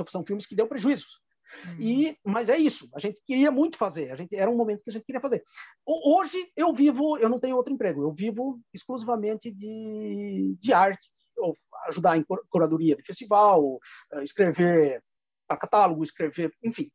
São 0.09 0.25
filmes 0.25 0.47
que 0.47 0.55
deu 0.55 0.67
prejuízos. 0.67 1.21
Uhum. 1.67 1.77
E, 1.79 2.17
mas 2.25 2.49
é 2.49 2.57
isso, 2.57 2.89
a 2.93 2.99
gente 2.99 3.21
queria 3.25 3.51
muito 3.51 3.77
fazer, 3.77 4.11
a 4.11 4.15
gente, 4.15 4.35
era 4.35 4.49
um 4.49 4.57
momento 4.57 4.83
que 4.83 4.89
a 4.89 4.93
gente 4.93 5.05
queria 5.05 5.21
fazer. 5.21 5.43
Hoje 5.85 6.37
eu 6.57 6.73
vivo, 6.73 7.17
eu 7.17 7.29
não 7.29 7.39
tenho 7.39 7.55
outro 7.55 7.71
emprego, 7.71 8.01
eu 8.01 8.11
vivo 8.11 8.59
exclusivamente 8.73 9.51
de, 9.51 10.57
de 10.59 10.73
arte, 10.73 11.07
ou 11.37 11.55
ajudar 11.87 12.17
em 12.17 12.25
curadoria 12.49 12.95
de 12.95 13.03
festival, 13.03 13.79
eh, 14.13 14.23
escrever 14.23 15.03
para 15.47 15.57
catálogo, 15.57 16.03
escrever, 16.03 16.53
enfim, 16.63 16.91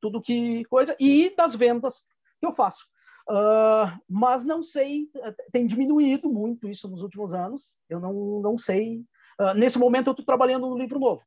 tudo 0.00 0.20
que 0.20 0.64
coisa, 0.66 0.96
e 1.00 1.34
das 1.36 1.54
vendas 1.54 2.02
que 2.40 2.46
eu 2.46 2.52
faço. 2.52 2.86
Uh, 3.28 3.86
mas 4.08 4.44
não 4.44 4.64
sei, 4.64 5.08
eh, 5.14 5.34
tem 5.52 5.64
diminuído 5.64 6.28
muito 6.28 6.68
isso 6.68 6.88
nos 6.88 7.02
últimos 7.02 7.32
anos, 7.32 7.76
eu 7.88 8.00
não, 8.00 8.40
não 8.40 8.58
sei. 8.58 8.98
Uh, 9.40 9.54
nesse 9.54 9.78
momento 9.78 10.08
eu 10.08 10.10
estou 10.10 10.26
trabalhando 10.26 10.68
no 10.68 10.76
livro 10.76 10.98
novo, 10.98 11.22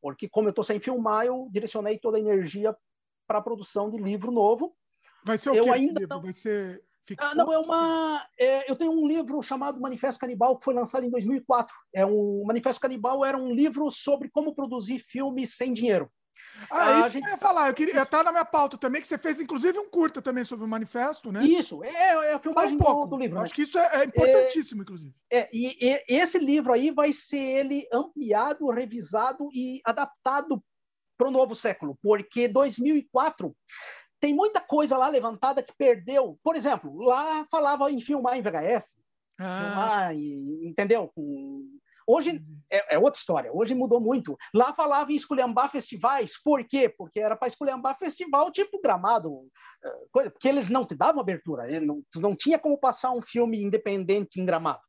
porque 0.00 0.28
como 0.28 0.48
eu 0.48 0.50
estou 0.50 0.64
sem 0.64 0.80
filmar, 0.80 1.26
eu 1.26 1.48
direcionei 1.52 1.98
toda 1.98 2.16
a 2.16 2.20
energia 2.20 2.74
para 3.26 3.38
a 3.38 3.42
produção 3.42 3.90
de 3.90 3.98
livro 3.98 4.32
novo. 4.32 4.74
Vai 5.22 5.36
ser 5.36 5.50
o 5.50 5.54
eu 5.54 5.64
quê? 5.64 5.70
Ainda 5.70 6.06
não... 6.06 6.22
Vai 6.22 6.32
ser 6.32 6.82
Ficção? 7.06 7.30
Ah, 7.30 7.34
não, 7.34 7.52
é 7.52 7.58
uma. 7.58 8.26
É, 8.38 8.70
eu 8.70 8.76
tenho 8.76 8.92
um 8.92 9.06
livro 9.06 9.42
chamado 9.42 9.80
Manifesto 9.80 10.20
Canibal, 10.20 10.58
que 10.58 10.64
foi 10.64 10.74
lançado 10.74 11.04
em 11.04 11.10
2004. 11.10 11.74
É 11.94 12.06
um 12.06 12.44
Manifesto 12.46 12.80
Canibal 12.80 13.24
era 13.24 13.36
um 13.36 13.52
livro 13.52 13.90
sobre 13.90 14.30
como 14.30 14.54
produzir 14.54 14.98
filmes 15.00 15.56
sem 15.56 15.72
dinheiro. 15.72 16.10
Ah, 16.70 17.00
isso 17.00 17.10
gente... 17.10 17.22
que 17.22 17.28
eu 17.28 17.32
ia 17.32 17.38
falar. 17.38 17.68
Eu 17.68 17.74
queria 17.74 18.02
estar 18.02 18.24
na 18.24 18.32
minha 18.32 18.44
pauta 18.44 18.76
também, 18.76 19.00
que 19.00 19.08
você 19.08 19.18
fez, 19.18 19.40
inclusive, 19.40 19.78
um 19.78 19.88
curta 19.88 20.20
também 20.20 20.44
sobre 20.44 20.64
o 20.64 20.68
manifesto, 20.68 21.32
né? 21.32 21.44
Isso, 21.44 21.82
é, 21.82 22.30
é 22.30 22.32
a 22.34 22.38
filmagem 22.38 22.74
um 22.74 22.78
do, 22.78 23.06
do, 23.06 23.16
livro. 23.16 23.36
Né? 23.36 23.44
Acho 23.44 23.54
que 23.54 23.62
isso 23.62 23.78
é, 23.78 24.02
é 24.02 24.04
importantíssimo, 24.04 24.80
é, 24.80 24.82
inclusive. 24.82 25.14
É, 25.32 25.48
e, 25.52 25.76
e, 25.80 26.02
esse 26.08 26.38
livro 26.38 26.72
aí 26.72 26.90
vai 26.90 27.12
ser 27.12 27.38
ele 27.38 27.88
ampliado, 27.92 28.68
revisado 28.70 29.48
e 29.54 29.80
adaptado 29.84 30.62
para 31.16 31.28
o 31.28 31.30
novo 31.30 31.54
século, 31.54 31.98
porque 32.02 32.48
2004 32.48 33.54
tem 34.20 34.34
muita 34.34 34.60
coisa 34.60 34.96
lá 34.96 35.08
levantada 35.08 35.62
que 35.62 35.72
perdeu. 35.76 36.38
Por 36.42 36.54
exemplo, 36.54 36.94
lá 37.02 37.46
falava 37.50 37.90
em 37.90 38.00
filmar 38.00 38.36
em 38.36 38.42
VHS, 38.42 38.96
ah. 39.38 39.60
filmar, 39.60 40.14
em, 40.14 40.68
entendeu? 40.68 41.10
Hoje 42.06 42.30
uhum. 42.30 42.60
é, 42.68 42.96
é, 42.96 42.98
outra 42.98 43.18
história, 43.18 43.52
hoje 43.52 43.74
mudou 43.74 44.00
muito. 44.00 44.36
Lá 44.52 44.72
falava 44.74 45.12
em 45.12 45.16
esculhambar 45.16 45.70
festivais, 45.70 46.32
por 46.42 46.64
quê? 46.64 46.88
Porque 46.88 47.20
era 47.20 47.36
para 47.36 47.48
esculhambar 47.48 47.98
festival 47.98 48.50
tipo 48.50 48.80
gramado, 48.82 49.48
eh, 49.84 50.06
coisa, 50.10 50.30
porque 50.30 50.48
eles 50.48 50.68
não 50.68 50.84
te 50.84 50.94
davam 50.94 51.20
abertura, 51.20 51.80
não, 51.80 52.02
não 52.16 52.34
tinha 52.34 52.58
como 52.58 52.78
passar 52.78 53.12
um 53.12 53.22
filme 53.22 53.62
independente 53.62 54.40
em 54.40 54.44
gramado. 54.44 54.80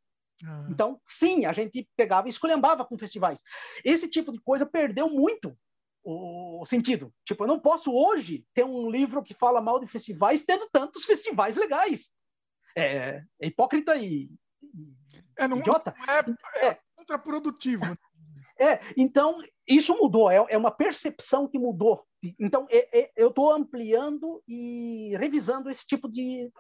Ah. 0.43 0.68
Então, 0.69 1.00
sim, 1.08 1.45
a 1.45 1.51
gente 1.51 1.88
pegava 1.95 2.27
e 2.27 2.32
esculhambava 2.32 2.84
com 2.84 2.98
festivais. 2.98 3.40
Esse 3.85 4.08
tipo 4.08 4.32
de 4.32 4.42
coisa 4.42 4.66
perdeu 4.66 5.08
muito 5.10 5.56
o 6.04 6.66
sentido. 6.66 7.14
Tipo, 7.26 7.44
eu 7.44 7.48
não 7.48 7.60
posso 7.60 7.92
hoje 7.94 8.46
ter 8.54 8.64
um 8.64 8.90
livro 8.90 9.24
que 9.24 9.34
fala 9.34 9.62
mal 9.62 9.80
de 9.80 9.88
festivais 9.88 10.44
tendo 10.44 10.68
tantos 10.72 11.06
festivais 11.06 11.56
legais. 11.56 12.12
É, 12.76 13.24
é 13.40 13.48
hipócrita 13.48 13.96
e, 13.98 14.30
é, 15.38 15.48
não, 15.48 15.58
idiota. 15.58 15.94
É, 16.08 16.66
é, 16.66 16.68
é, 16.70 16.80
contraprodutivo. 16.96 17.86
Né? 17.86 17.98
É, 18.60 18.80
então 18.96 19.42
isso 19.68 19.98
mudou, 19.98 20.30
é, 20.30 20.46
é 20.50 20.58
uma 20.58 20.72
percepção 20.72 21.48
que 21.48 21.58
mudou. 21.58 22.06
Então 22.40 22.68
é, 22.70 23.00
é, 23.02 23.12
eu 23.16 23.30
estou 23.30 23.52
ampliando 23.52 24.44
e 24.48 25.16
revisando 25.18 25.70
esse 25.70 25.86
tipo 25.86 26.08
de. 26.08 26.52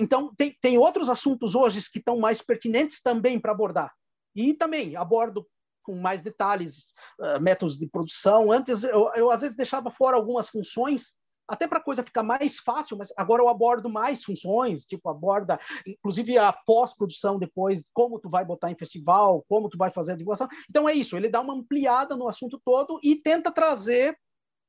Então 0.00 0.34
tem, 0.34 0.56
tem 0.60 0.78
outros 0.78 1.08
assuntos 1.08 1.54
hoje 1.54 1.80
que 1.90 1.98
estão 1.98 2.18
mais 2.18 2.42
pertinentes 2.42 3.00
também 3.00 3.38
para 3.38 3.52
abordar. 3.52 3.94
E 4.34 4.52
também 4.52 4.96
abordo 4.96 5.46
com 5.86 5.94
mais 5.94 6.20
detalhes, 6.20 6.92
uh, 7.20 7.40
métodos 7.40 7.78
de 7.78 7.86
produção. 7.86 8.50
Antes, 8.50 8.82
eu, 8.82 9.08
eu 9.14 9.30
às 9.30 9.42
vezes 9.42 9.56
deixava 9.56 9.88
fora 9.88 10.16
algumas 10.16 10.48
funções, 10.48 11.14
até 11.48 11.68
para 11.68 11.78
a 11.78 11.82
coisa 11.82 12.02
ficar 12.02 12.24
mais 12.24 12.58
fácil, 12.58 12.96
mas 12.96 13.12
agora 13.16 13.40
eu 13.40 13.48
abordo 13.48 13.88
mais 13.88 14.24
funções, 14.24 14.84
tipo, 14.84 15.08
aborda, 15.08 15.60
inclusive 15.86 16.36
a 16.36 16.52
pós-produção 16.52 17.38
depois, 17.38 17.84
como 17.94 18.18
tu 18.18 18.28
vai 18.28 18.44
botar 18.44 18.68
em 18.68 18.76
festival, 18.76 19.44
como 19.48 19.68
tu 19.68 19.78
vai 19.78 19.92
fazer 19.92 20.12
a 20.12 20.16
divulgação. 20.16 20.48
Então 20.68 20.88
é 20.88 20.92
isso, 20.92 21.16
ele 21.16 21.28
dá 21.28 21.40
uma 21.40 21.54
ampliada 21.54 22.16
no 22.16 22.26
assunto 22.26 22.60
todo 22.64 22.98
e 23.00 23.14
tenta 23.14 23.52
trazer 23.52 24.18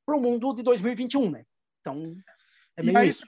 para 0.06 0.16
o 0.16 0.20
mundo 0.20 0.54
de 0.54 0.62
2021, 0.62 1.30
né? 1.32 1.44
Então, 1.80 2.14
é 2.76 2.82
meio 2.84 3.02
e 3.02 3.08
isso. 3.08 3.26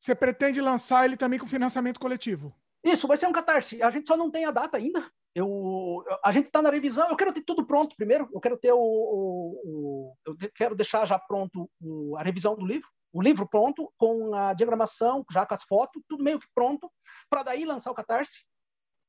Você 0.00 0.14
pretende 0.14 0.60
lançar 0.60 1.04
ele 1.04 1.16
também 1.16 1.38
com 1.38 1.46
financiamento 1.46 2.00
coletivo? 2.00 2.52
Isso, 2.84 3.08
vai 3.08 3.16
ser 3.16 3.26
um 3.26 3.32
catarse. 3.32 3.82
A 3.82 3.90
gente 3.90 4.06
só 4.06 4.16
não 4.16 4.30
tem 4.30 4.44
a 4.44 4.50
data 4.50 4.76
ainda, 4.76 5.08
eu, 5.36 6.02
a 6.24 6.32
gente 6.32 6.46
está 6.46 6.62
na 6.62 6.70
revisão, 6.70 7.10
eu 7.10 7.16
quero 7.16 7.30
ter 7.30 7.42
tudo 7.42 7.66
pronto 7.66 7.94
primeiro, 7.94 8.26
eu 8.32 8.40
quero 8.40 8.56
ter 8.56 8.72
o, 8.72 8.78
o, 8.78 9.62
o 9.66 10.16
eu 10.26 10.34
quero 10.54 10.74
deixar 10.74 11.04
já 11.04 11.18
pronto 11.18 11.70
o, 11.78 12.16
a 12.16 12.22
revisão 12.22 12.56
do 12.56 12.64
livro, 12.64 12.88
o 13.12 13.20
livro 13.20 13.46
pronto, 13.46 13.92
com 13.98 14.34
a 14.34 14.54
diagramação, 14.54 15.22
já 15.30 15.44
com 15.44 15.52
as 15.52 15.62
fotos, 15.64 16.02
tudo 16.08 16.24
meio 16.24 16.40
que 16.40 16.46
pronto, 16.54 16.90
para 17.28 17.42
daí 17.42 17.66
lançar 17.66 17.90
o 17.90 17.94
Catarse. 17.94 18.46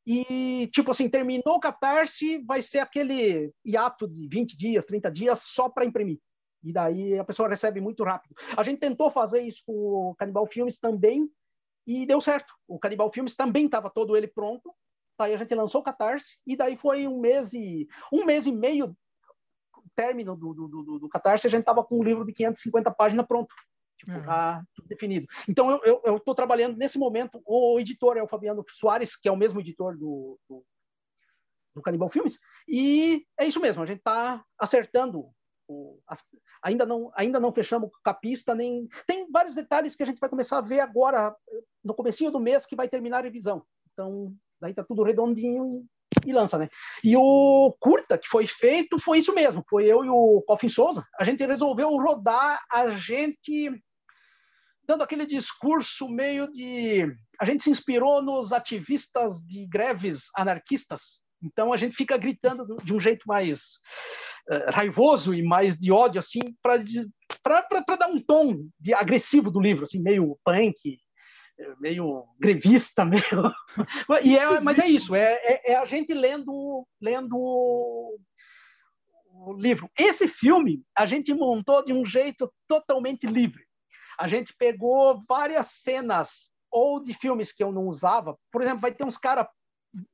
E, 0.05 0.67
tipo 0.73 0.91
assim, 0.91 1.09
terminou 1.09 1.55
o 1.55 1.59
Catarse, 1.61 2.43
vai 2.45 2.61
ser 2.61 2.79
aquele 2.79 3.49
hiato 3.65 4.05
de 4.05 4.27
20 4.27 4.57
dias, 4.57 4.83
30 4.83 5.09
dias, 5.09 5.43
só 5.43 5.69
para 5.69 5.85
imprimir. 5.85 6.19
E 6.61 6.73
daí 6.73 7.17
a 7.17 7.23
pessoa 7.23 7.47
recebe 7.47 7.79
muito 7.79 8.03
rápido. 8.03 8.35
A 8.57 8.63
gente 8.63 8.79
tentou 8.79 9.09
fazer 9.09 9.43
isso 9.43 9.63
com 9.65 9.73
o 9.73 10.15
Canibal 10.15 10.45
Filmes 10.45 10.77
também, 10.77 11.29
e 11.85 12.05
deu 12.05 12.19
certo. 12.19 12.53
O 12.67 12.77
Canibal 12.77 13.11
Filmes 13.13 13.33
também 13.33 13.65
estava 13.65 13.89
todo 13.89 14.17
ele 14.17 14.27
pronto, 14.27 14.73
Aí 15.19 15.33
a 15.33 15.37
gente 15.37 15.55
lançou 15.55 15.81
o 15.81 15.83
Catarse, 15.83 16.37
e 16.45 16.55
daí 16.55 16.75
foi 16.75 17.07
um 17.07 17.19
mês 17.19 17.53
e, 17.53 17.87
um 18.11 18.25
mês 18.25 18.45
e 18.45 18.51
meio, 18.51 18.95
término 19.95 20.35
do, 20.35 20.53
do, 20.53 20.67
do, 20.67 20.99
do 20.99 21.09
Catarse, 21.09 21.47
a 21.47 21.49
gente 21.49 21.61
estava 21.61 21.83
com 21.83 21.99
um 21.99 22.03
livro 22.03 22.23
de 22.23 22.31
550 22.33 22.91
páginas 22.91 23.25
pronto. 23.25 23.53
Tipo, 23.97 24.11
uhum. 24.11 24.23
já 24.23 24.63
tudo 24.75 24.87
definido. 24.87 25.27
Então, 25.49 25.81
eu 25.83 26.17
estou 26.17 26.35
trabalhando 26.35 26.77
nesse 26.77 26.99
momento. 26.99 27.41
O 27.43 27.79
editor 27.79 28.15
é 28.15 28.21
o 28.21 28.27
Fabiano 28.27 28.63
Soares, 28.69 29.15
que 29.15 29.27
é 29.27 29.31
o 29.31 29.35
mesmo 29.35 29.59
editor 29.59 29.97
do, 29.97 30.39
do, 30.47 30.63
do 31.73 31.81
Canibal 31.81 32.09
Filmes, 32.09 32.39
e 32.67 33.25
é 33.39 33.45
isso 33.45 33.59
mesmo, 33.59 33.81
a 33.81 33.85
gente 33.85 33.99
está 33.99 34.43
acertando. 34.59 35.29
O, 35.69 35.99
as, 36.07 36.23
ainda 36.63 36.85
não 36.85 37.11
ainda 37.13 37.41
não 37.41 37.51
fechamos 37.51 37.89
capista 38.01 38.55
nem 38.55 38.87
tem 39.05 39.29
vários 39.29 39.53
detalhes 39.53 39.97
que 39.97 40.03
a 40.03 40.05
gente 40.05 40.19
vai 40.19 40.29
começar 40.29 40.59
a 40.59 40.61
ver 40.61 40.79
agora 40.79 41.35
no 41.83 41.93
comecinho 41.93 42.31
do 42.31 42.39
mês 42.39 42.65
que 42.65 42.73
vai 42.73 42.87
terminar 42.87 43.17
a 43.17 43.23
revisão 43.23 43.65
então 43.91 44.33
daí 44.59 44.73
tá 44.73 44.83
tudo 44.83 45.03
redondinho 45.03 45.85
e 46.25 46.33
lança, 46.33 46.57
né? 46.57 46.67
E 47.03 47.15
o 47.15 47.75
curta 47.79 48.17
que 48.17 48.27
foi 48.27 48.47
feito 48.47 48.99
foi 48.99 49.19
isso 49.19 49.33
mesmo, 49.33 49.63
foi 49.69 49.85
eu 49.85 50.03
e 50.03 50.09
o 50.09 50.41
Coffin 50.47 50.69
Souza, 50.69 51.03
a 51.19 51.23
gente 51.23 51.45
resolveu 51.45 51.89
rodar 51.97 52.61
a 52.71 52.95
gente 52.95 53.69
dando 54.87 55.03
aquele 55.03 55.25
discurso 55.25 56.07
meio 56.07 56.49
de 56.49 57.13
a 57.39 57.45
gente 57.45 57.63
se 57.63 57.69
inspirou 57.69 58.21
nos 58.23 58.51
ativistas 58.51 59.41
de 59.41 59.67
greves 59.67 60.29
anarquistas, 60.35 61.25
então 61.43 61.71
a 61.71 61.77
gente 61.77 61.95
fica 61.95 62.17
gritando 62.17 62.65
de 62.83 62.93
um 62.93 62.99
jeito 62.99 63.23
mais 63.27 63.75
uh, 64.49 64.71
raivoso 64.71 65.33
e 65.33 65.43
mais 65.43 65.77
de 65.77 65.91
ódio 65.91 66.19
assim 66.19 66.39
para 66.61 66.81
para 67.61 67.95
dar 67.95 68.07
um 68.07 68.21
tom 68.21 68.65
de 68.79 68.93
agressivo 68.93 69.51
do 69.51 69.59
livro, 69.59 69.83
assim 69.83 70.01
meio 70.01 70.37
punk, 70.43 70.97
meio 71.79 72.25
grevista, 72.39 73.05
meio... 73.05 73.23
e 74.23 74.37
é, 74.37 74.59
mas 74.61 74.79
é 74.79 74.87
isso, 74.87 75.15
é, 75.15 75.33
é, 75.33 75.71
é, 75.71 75.75
a 75.75 75.85
gente 75.85 76.13
lendo, 76.13 76.87
lendo 77.01 77.35
o 77.35 78.17
livro. 79.53 79.89
Esse 79.97 80.27
filme 80.27 80.83
a 80.97 81.05
gente 81.05 81.33
montou 81.33 81.83
de 81.83 81.93
um 81.93 82.05
jeito 82.05 82.51
totalmente 82.67 83.27
livre. 83.27 83.63
A 84.19 84.27
gente 84.27 84.53
pegou 84.57 85.21
várias 85.27 85.67
cenas 85.67 86.49
ou 86.71 87.01
de 87.01 87.13
filmes 87.13 87.51
que 87.51 87.63
eu 87.63 87.71
não 87.71 87.87
usava. 87.87 88.37
Por 88.51 88.61
exemplo, 88.61 88.81
vai 88.81 88.91
ter 88.91 89.03
uns 89.03 89.17
caras 89.17 89.45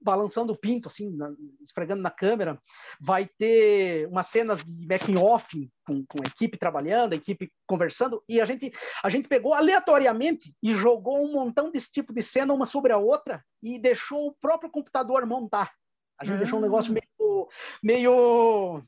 balançando 0.02 0.54
o 0.54 0.58
pinto, 0.58 0.88
assim, 0.88 1.10
na, 1.16 1.34
esfregando 1.62 2.02
na 2.02 2.12
câmera. 2.12 2.60
Vai 3.00 3.28
ter 3.38 4.08
umas 4.08 4.28
cenas 4.28 4.64
de 4.64 4.88
making 4.88 5.18
off 5.18 5.70
com, 5.86 6.06
com 6.06 6.20
a 6.24 6.28
equipe 6.28 6.58
trabalhando, 6.58 7.14
a 7.14 7.16
equipe 7.16 7.52
conversando, 7.68 8.24
e 8.28 8.40
a 8.40 8.46
gente, 8.46 8.72
a 9.04 9.10
gente 9.10 9.28
pegou 9.28 9.54
aleatoriamente 9.54 10.56
e 10.62 10.74
jogou 10.74 11.26
um 11.26 11.34
montão 11.34 11.72
desse 11.72 11.92
tipo 11.92 12.14
de 12.14 12.22
cena 12.22 12.54
uma 12.54 12.66
sobre 12.66 12.94
a 12.94 12.98
outra 12.98 13.44
e 13.62 13.80
deixou 13.80 14.28
o 14.28 14.36
próprio 14.42 14.70
computador 14.70 15.26
montar. 15.26 15.72
A 16.20 16.26
gente 16.26 16.38
deixou 16.38 16.60
um 16.60 16.62
negócio 16.62 16.92
ah. 16.92 17.00
meio, 17.00 17.50
meio 17.84 18.84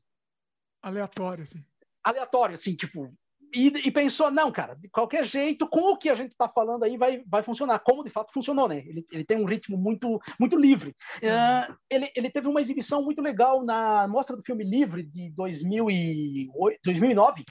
aleatório, 0.81 1.43
assim. 1.43 1.63
Aleatório, 2.03 2.53
assim, 2.53 2.75
tipo, 2.75 3.11
e, 3.55 3.67
e, 3.87 3.91
pensou, 3.91 4.29
não, 4.29 4.51
cara, 4.51 4.75
de 4.75 4.89
qualquer 4.89 5.25
jeito, 5.25 5.67
com 5.67 5.93
o 5.93 5.97
que 5.97 6.09
a 6.09 6.15
gente 6.15 6.31
está 6.31 6.49
falando 6.49 6.83
aí, 6.83 6.97
vai, 6.97 7.23
vai 7.25 7.41
funcionar. 7.41 7.79
Como 7.79 8.03
de 8.03 8.09
fato 8.09 8.33
funcionou, 8.33 8.67
né? 8.67 8.79
Ele, 8.79 9.05
ele 9.09 9.23
tem 9.23 9.37
um 9.37 9.45
ritmo 9.45 9.77
muito, 9.77 10.19
muito 10.37 10.57
livre. 10.57 10.93
Uh, 11.17 11.73
ele, 11.89 12.11
ele 12.15 12.29
teve 12.29 12.47
uma 12.47 12.59
exibição 12.59 13.01
muito 13.01 13.21
legal 13.21 13.63
na 13.63 14.07
Mostra 14.09 14.35
do 14.35 14.43
Filme 14.43 14.65
Livre 14.65 15.03
de 15.03 15.31
2008, 15.31 16.79
2009, 16.83 17.45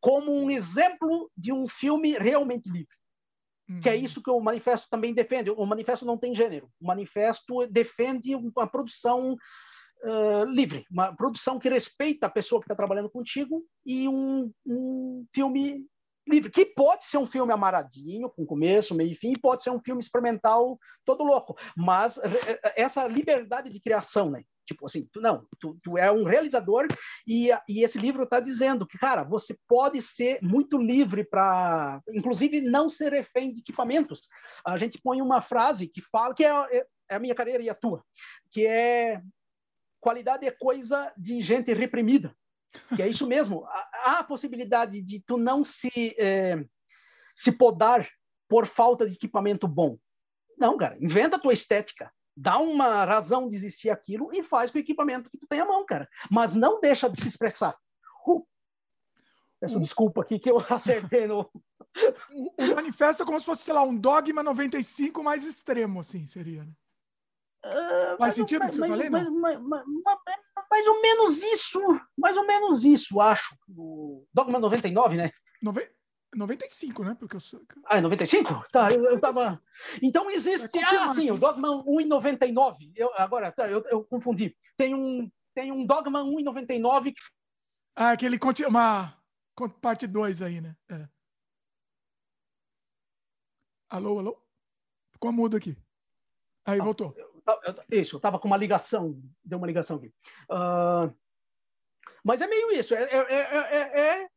como 0.00 0.32
um 0.32 0.50
exemplo 0.50 1.30
de 1.34 1.50
um 1.50 1.66
filme 1.66 2.12
realmente 2.18 2.68
livre. 2.68 2.94
Uhum. 3.70 3.80
Que 3.80 3.88
é 3.88 3.92
uhum. 3.92 4.04
isso 4.04 4.22
que 4.22 4.30
o 4.30 4.40
manifesto 4.40 4.86
também 4.90 5.14
defende. 5.14 5.50
O 5.50 5.64
manifesto 5.64 6.04
não 6.04 6.18
tem 6.18 6.34
gênero. 6.34 6.68
O 6.78 6.86
manifesto 6.86 7.66
defende 7.68 8.34
uma 8.34 8.66
produção 8.66 9.34
uh, 10.04 10.44
livre, 10.44 10.84
uma 10.90 11.14
produção 11.14 11.58
que 11.58 11.68
respeita 11.68 12.26
a 12.26 12.30
pessoa 12.30 12.60
que 12.60 12.66
está 12.66 12.74
trabalhando 12.74 13.10
contigo 13.10 13.64
e 13.86 14.08
um, 14.08 14.52
um 14.66 15.26
filme 15.34 15.86
livre, 16.28 16.50
que 16.50 16.66
pode 16.66 17.04
ser 17.04 17.18
um 17.18 17.26
filme 17.26 17.52
amaradinho, 17.52 18.30
com 18.30 18.46
começo, 18.46 18.94
meio 18.94 19.12
e 19.12 19.14
fim, 19.14 19.32
pode 19.34 19.62
ser 19.62 19.70
um 19.70 19.82
filme 19.82 20.00
experimental 20.00 20.78
todo 21.04 21.24
louco, 21.24 21.56
mas 21.76 22.18
essa 22.76 23.06
liberdade 23.08 23.70
de 23.70 23.80
criação, 23.80 24.30
né? 24.30 24.42
Tipo 24.64 24.86
assim, 24.86 25.08
tu, 25.12 25.20
não, 25.20 25.44
tu, 25.58 25.76
tu 25.82 25.98
é 25.98 26.10
um 26.10 26.22
realizador 26.22 26.86
e, 27.26 27.50
e 27.68 27.82
esse 27.82 27.98
livro 27.98 28.22
está 28.22 28.38
dizendo 28.38 28.86
que, 28.86 28.96
cara, 28.96 29.24
você 29.24 29.56
pode 29.66 30.00
ser 30.00 30.38
muito 30.40 30.78
livre 30.78 31.24
para, 31.24 32.00
inclusive, 32.08 32.60
não 32.60 32.88
ser 32.88 33.12
refém 33.12 33.52
de 33.52 33.60
equipamentos. 33.60 34.28
A 34.64 34.76
gente 34.76 35.00
põe 35.02 35.20
uma 35.20 35.40
frase 35.40 35.88
que 35.88 36.00
fala, 36.00 36.34
que 36.34 36.44
é, 36.44 36.50
é, 36.50 36.86
é 37.10 37.14
a 37.16 37.18
minha 37.18 37.34
carreira 37.34 37.62
e 37.62 37.68
a 37.68 37.74
tua, 37.74 38.04
que 38.52 38.64
é 38.64 39.20
qualidade 40.02 40.44
é 40.44 40.50
coisa 40.50 41.10
de 41.16 41.40
gente 41.40 41.72
reprimida. 41.72 42.34
Que 42.96 43.02
é 43.02 43.08
isso 43.08 43.26
mesmo. 43.26 43.64
Há 43.66 44.18
a 44.18 44.24
possibilidade 44.24 45.00
de 45.00 45.20
tu 45.20 45.38
não 45.38 45.64
se, 45.64 46.14
é, 46.18 46.62
se 47.36 47.52
podar 47.52 48.08
por 48.48 48.66
falta 48.66 49.06
de 49.06 49.14
equipamento 49.14 49.68
bom. 49.68 49.96
Não, 50.58 50.76
cara. 50.76 50.98
Inventa 51.00 51.36
a 51.36 51.38
tua 51.38 51.52
estética. 51.52 52.12
Dá 52.36 52.58
uma 52.58 53.04
razão 53.04 53.48
de 53.48 53.54
existir 53.54 53.90
aquilo 53.90 54.30
e 54.32 54.42
faz 54.42 54.70
com 54.70 54.78
o 54.78 54.80
equipamento 54.80 55.30
que 55.30 55.38
tu 55.38 55.46
tem 55.46 55.60
à 55.60 55.64
mão, 55.64 55.86
cara. 55.86 56.08
Mas 56.30 56.54
não 56.54 56.80
deixa 56.80 57.08
de 57.08 57.20
se 57.20 57.28
expressar. 57.28 57.76
Uh, 58.26 58.44
peço 59.60 59.78
desculpa 59.78 60.22
aqui 60.22 60.38
que 60.38 60.50
eu 60.50 60.58
acertei 60.68 61.26
no... 61.26 61.48
O 62.58 62.74
manifesto 62.74 63.22
é 63.22 63.26
como 63.26 63.38
se 63.38 63.44
fosse, 63.44 63.64
sei 63.64 63.74
lá, 63.74 63.82
um 63.82 63.94
dogma 63.94 64.42
95 64.42 65.22
mais 65.22 65.44
extremo, 65.44 66.00
assim, 66.00 66.26
seria, 66.26 66.64
né? 66.64 66.72
Uh, 67.64 68.16
Faz 68.18 68.34
sentido 68.34 68.64
o 68.64 68.70
que 68.70 68.80
eu 68.80 68.86
falei, 68.86 69.08
mais, 69.08 69.28
mais, 69.28 69.58
mais, 69.60 69.86
mais, 69.86 70.86
ou 70.88 71.00
menos 71.00 71.42
isso, 71.42 71.80
mais 72.18 72.36
ou 72.36 72.46
menos 72.46 72.84
isso, 72.84 73.20
acho. 73.20 73.56
O 73.68 74.26
Dogma 74.34 74.58
99, 74.58 75.16
né? 75.16 75.30
Nove... 75.62 75.88
95, 76.34 77.04
né? 77.04 77.16
Porque 77.18 77.36
eu 77.36 77.40
sou... 77.40 77.62
Ah, 77.86 77.98
é 77.98 78.00
95? 78.00 78.64
Tá, 78.72 78.90
eu, 78.90 79.04
eu 79.04 79.20
tava. 79.20 79.62
Então 80.02 80.30
existe. 80.30 80.68
Ah, 80.84 81.14
sim, 81.14 81.30
o 81.30 81.38
Dogma 81.38 81.68
1,99. 81.84 82.90
Eu, 82.96 83.12
agora, 83.14 83.52
tá, 83.52 83.70
eu, 83.70 83.84
eu 83.90 84.02
confundi. 84.04 84.56
Tem 84.76 84.94
um, 84.94 85.30
tem 85.54 85.70
um 85.70 85.86
Dogma 85.86 86.24
1,99 86.24 87.14
que. 87.14 87.22
Ah, 87.94 88.12
aquele. 88.12 88.40
Uma 88.66 89.16
parte 89.80 90.06
2 90.06 90.42
aí, 90.42 90.60
né? 90.60 90.74
É. 90.90 91.06
Alô, 93.90 94.18
alô? 94.18 94.42
Ficou 95.12 95.30
mudo 95.30 95.56
aqui. 95.56 95.76
Aí, 96.64 96.80
ah, 96.80 96.84
voltou. 96.84 97.14
Eu, 97.16 97.31
isso, 97.90 98.16
eu 98.16 98.18
estava 98.18 98.38
com 98.38 98.46
uma 98.46 98.56
ligação, 98.56 99.20
deu 99.44 99.58
uma 99.58 99.66
ligação 99.66 99.96
aqui. 99.96 100.08
Uh, 100.50 101.12
mas 102.24 102.40
é 102.40 102.46
meio 102.46 102.70
isso, 102.72 102.94
é, 102.94 103.02
é, 103.02 103.26
é, 103.30 104.00
é 104.00 104.28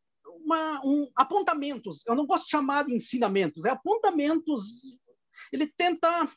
uma, 0.44 0.82
um, 0.86 1.10
apontamentos. 1.16 2.04
Eu 2.08 2.16
não 2.16 2.26
gosto 2.26 2.46
de 2.46 2.52
chamar 2.52 2.86
de 2.86 2.94
ensinamentos, 2.94 3.66
é 3.66 3.70
apontamentos. 3.70 4.82
Ele 5.52 5.68
tenta 5.68 6.30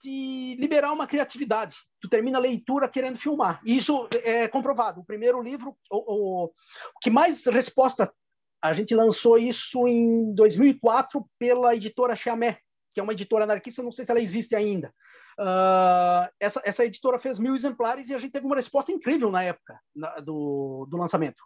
te 0.00 0.56
liberar 0.56 0.92
uma 0.92 1.06
criatividade. 1.06 1.76
Tu 2.00 2.08
termina 2.08 2.38
a 2.38 2.40
leitura 2.40 2.88
querendo 2.88 3.18
filmar. 3.18 3.60
E 3.64 3.76
isso 3.76 4.08
é 4.24 4.48
comprovado. 4.48 5.00
O 5.00 5.04
primeiro 5.04 5.40
livro, 5.40 5.76
o, 5.90 6.46
o 6.46 6.52
que 7.00 7.08
mais 7.08 7.46
resposta 7.46 8.12
a 8.60 8.72
gente 8.72 8.94
lançou 8.94 9.38
isso 9.38 9.86
em 9.88 10.32
2004 10.34 11.28
pela 11.38 11.74
editora 11.74 12.14
Chamé, 12.14 12.58
que 12.92 13.00
é 13.00 13.02
uma 13.02 13.12
editora 13.12 13.44
anarquista, 13.44 13.82
não 13.82 13.90
sei 13.90 14.04
se 14.04 14.10
ela 14.10 14.20
existe 14.20 14.54
ainda. 14.54 14.92
Uh, 15.38 16.28
essa, 16.38 16.60
essa 16.64 16.84
editora 16.84 17.18
fez 17.18 17.38
mil 17.38 17.54
exemplares 17.54 18.08
e 18.08 18.14
a 18.14 18.18
gente 18.18 18.32
teve 18.32 18.46
uma 18.46 18.56
resposta 18.56 18.92
incrível 18.92 19.30
na 19.30 19.42
época 19.42 19.80
na, 19.94 20.16
do, 20.16 20.86
do 20.90 20.96
lançamento. 20.96 21.42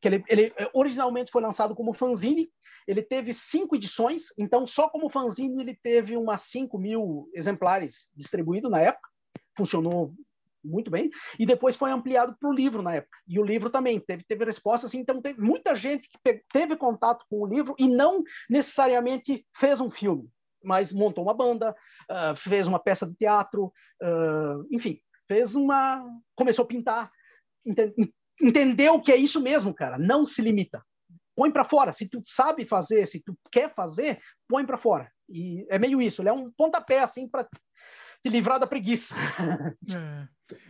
Que 0.00 0.08
ele, 0.08 0.24
ele 0.28 0.52
originalmente 0.72 1.30
foi 1.30 1.42
lançado 1.42 1.74
como 1.74 1.92
fanzine, 1.92 2.50
ele 2.86 3.02
teve 3.02 3.34
cinco 3.34 3.76
edições, 3.76 4.26
então 4.38 4.66
só 4.66 4.88
como 4.88 5.10
fanzine 5.10 5.60
ele 5.60 5.78
teve 5.82 6.16
umas 6.16 6.42
5 6.42 6.78
mil 6.78 7.28
exemplares 7.34 8.08
distribuídos 8.14 8.70
na 8.70 8.80
época, 8.80 9.08
funcionou 9.56 10.14
muito 10.64 10.90
bem, 10.90 11.10
e 11.38 11.46
depois 11.46 11.76
foi 11.76 11.90
ampliado 11.90 12.36
para 12.38 12.48
o 12.48 12.52
livro 12.52 12.82
na 12.82 12.96
época. 12.96 13.16
E 13.26 13.38
o 13.38 13.44
livro 13.44 13.70
também 13.70 13.98
teve, 14.00 14.24
teve 14.24 14.44
resposta, 14.44 14.86
assim, 14.86 14.98
então 14.98 15.20
teve 15.20 15.40
muita 15.40 15.74
gente 15.74 16.08
que 16.24 16.42
teve 16.52 16.76
contato 16.76 17.24
com 17.28 17.42
o 17.42 17.46
livro 17.46 17.74
e 17.78 17.88
não 17.88 18.22
necessariamente 18.48 19.46
fez 19.54 19.80
um 19.80 19.90
filme 19.90 20.28
mas 20.62 20.92
montou 20.92 21.24
uma 21.24 21.34
banda, 21.34 21.74
uh, 22.10 22.36
fez 22.36 22.66
uma 22.66 22.78
peça 22.78 23.06
de 23.06 23.14
teatro, 23.14 23.72
uh, 24.02 24.66
enfim, 24.70 25.00
fez 25.26 25.54
uma. 25.54 26.04
começou 26.34 26.64
a 26.64 26.68
pintar, 26.68 27.10
ent 27.66 27.94
entendeu 28.40 29.00
que 29.00 29.10
é 29.10 29.16
isso 29.16 29.40
mesmo, 29.40 29.74
cara, 29.74 29.98
não 29.98 30.24
se 30.24 30.40
limita. 30.40 30.84
Põe 31.34 31.50
para 31.50 31.64
fora. 31.64 31.92
Se 31.92 32.08
tu 32.08 32.22
sabe 32.26 32.64
fazer, 32.64 33.04
se 33.06 33.20
tu 33.20 33.36
quer 33.50 33.74
fazer, 33.74 34.20
põe 34.48 34.64
para 34.64 34.78
fora. 34.78 35.10
E 35.28 35.66
é 35.68 35.78
meio 35.78 36.00
isso, 36.00 36.22
ele 36.22 36.28
é 36.28 36.32
um 36.32 36.50
pontapé 36.52 37.00
assim 37.00 37.28
para 37.28 37.44
te 37.44 38.28
livrar 38.28 38.58
da 38.58 38.66
preguiça. 38.66 39.14
É. 39.90 40.28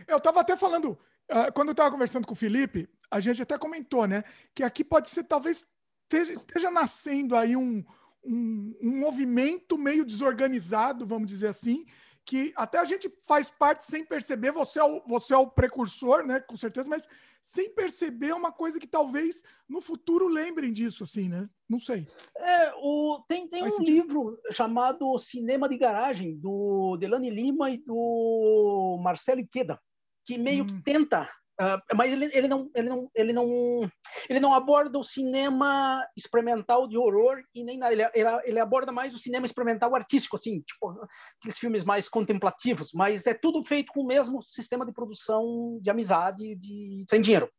Eu 0.09 0.17
estava 0.17 0.41
até 0.41 0.57
falando, 0.57 0.99
uh, 1.31 1.53
quando 1.53 1.69
eu 1.69 1.71
estava 1.71 1.89
conversando 1.89 2.27
com 2.27 2.33
o 2.33 2.35
Felipe, 2.35 2.89
a 3.09 3.21
gente 3.21 3.41
até 3.41 3.57
comentou, 3.57 4.05
né, 4.05 4.25
que 4.53 4.61
aqui 4.61 4.83
pode 4.83 5.09
ser, 5.09 5.23
talvez 5.23 5.65
esteja, 6.03 6.33
esteja 6.33 6.69
nascendo 6.69 7.35
aí 7.35 7.55
um, 7.55 7.81
um, 8.23 8.75
um 8.81 8.99
movimento 8.99 9.77
meio 9.77 10.05
desorganizado, 10.05 11.05
vamos 11.05 11.29
dizer 11.29 11.47
assim, 11.47 11.85
que 12.25 12.53
até 12.55 12.77
a 12.77 12.83
gente 12.83 13.11
faz 13.25 13.49
parte 13.49 13.83
sem 13.83 14.05
perceber, 14.05 14.51
você 14.51 14.79
é 14.79 14.83
o, 14.83 15.01
você 15.07 15.33
é 15.33 15.37
o 15.37 15.47
precursor, 15.49 16.23
né, 16.23 16.39
com 16.39 16.55
certeza, 16.55 16.87
mas 16.87 17.07
sem 17.41 17.73
perceber 17.73 18.27
é 18.27 18.35
uma 18.35 18.51
coisa 18.51 18.79
que 18.79 18.85
talvez 18.85 19.43
no 19.67 19.81
futuro 19.81 20.27
lembrem 20.27 20.71
disso, 20.71 21.03
assim, 21.03 21.27
né? 21.27 21.49
Não 21.67 21.79
sei. 21.79 22.07
É, 22.37 22.71
o, 22.75 23.23
tem 23.27 23.47
tem 23.47 23.63
um 23.65 23.71
sentido. 23.71 23.95
livro 23.95 24.39
chamado 24.51 25.17
Cinema 25.17 25.67
de 25.67 25.77
Garagem, 25.77 26.37
do 26.37 26.97
Delane 26.97 27.31
Lima 27.31 27.71
e 27.71 27.77
do 27.79 28.99
Marcelo 29.01 29.39
Iqueda, 29.39 29.79
que 30.23 30.37
meio 30.37 30.65
hum. 30.65 30.67
que 30.67 30.83
tenta 30.83 31.27
Uh, 31.61 31.95
mas 31.95 32.11
ele, 32.11 32.29
ele, 32.33 32.47
não, 32.47 32.71
ele, 32.73 32.89
não, 32.89 33.11
ele, 33.13 33.33
não, 33.33 33.91
ele 34.29 34.39
não 34.39 34.53
aborda 34.53 34.97
o 34.97 35.03
cinema 35.03 36.07
experimental 36.15 36.87
de 36.87 36.97
horror 36.97 37.43
e 37.53 37.65
nem 37.65 37.77
nada. 37.77 37.91
Ele, 37.91 38.03
ele, 38.13 38.29
ele, 38.45 38.59
aborda 38.59 38.93
mais 38.93 39.13
o 39.13 39.19
cinema 39.19 39.45
experimental 39.45 39.93
artístico, 39.93 40.37
assim, 40.37 40.61
tipo 40.61 41.01
aqueles 41.37 41.59
filmes 41.59 41.83
mais 41.83 42.07
contemplativos, 42.07 42.91
mas 42.93 43.27
é 43.27 43.33
tudo 43.33 43.63
feito 43.65 43.91
com 43.91 44.03
o 44.03 44.07
mesmo 44.07 44.41
sistema 44.41 44.85
de 44.85 44.93
produção 44.93 45.79
de 45.81 45.89
amizade, 45.89 46.55
de 46.55 47.03
sem 47.09 47.21
dinheiro. 47.21 47.49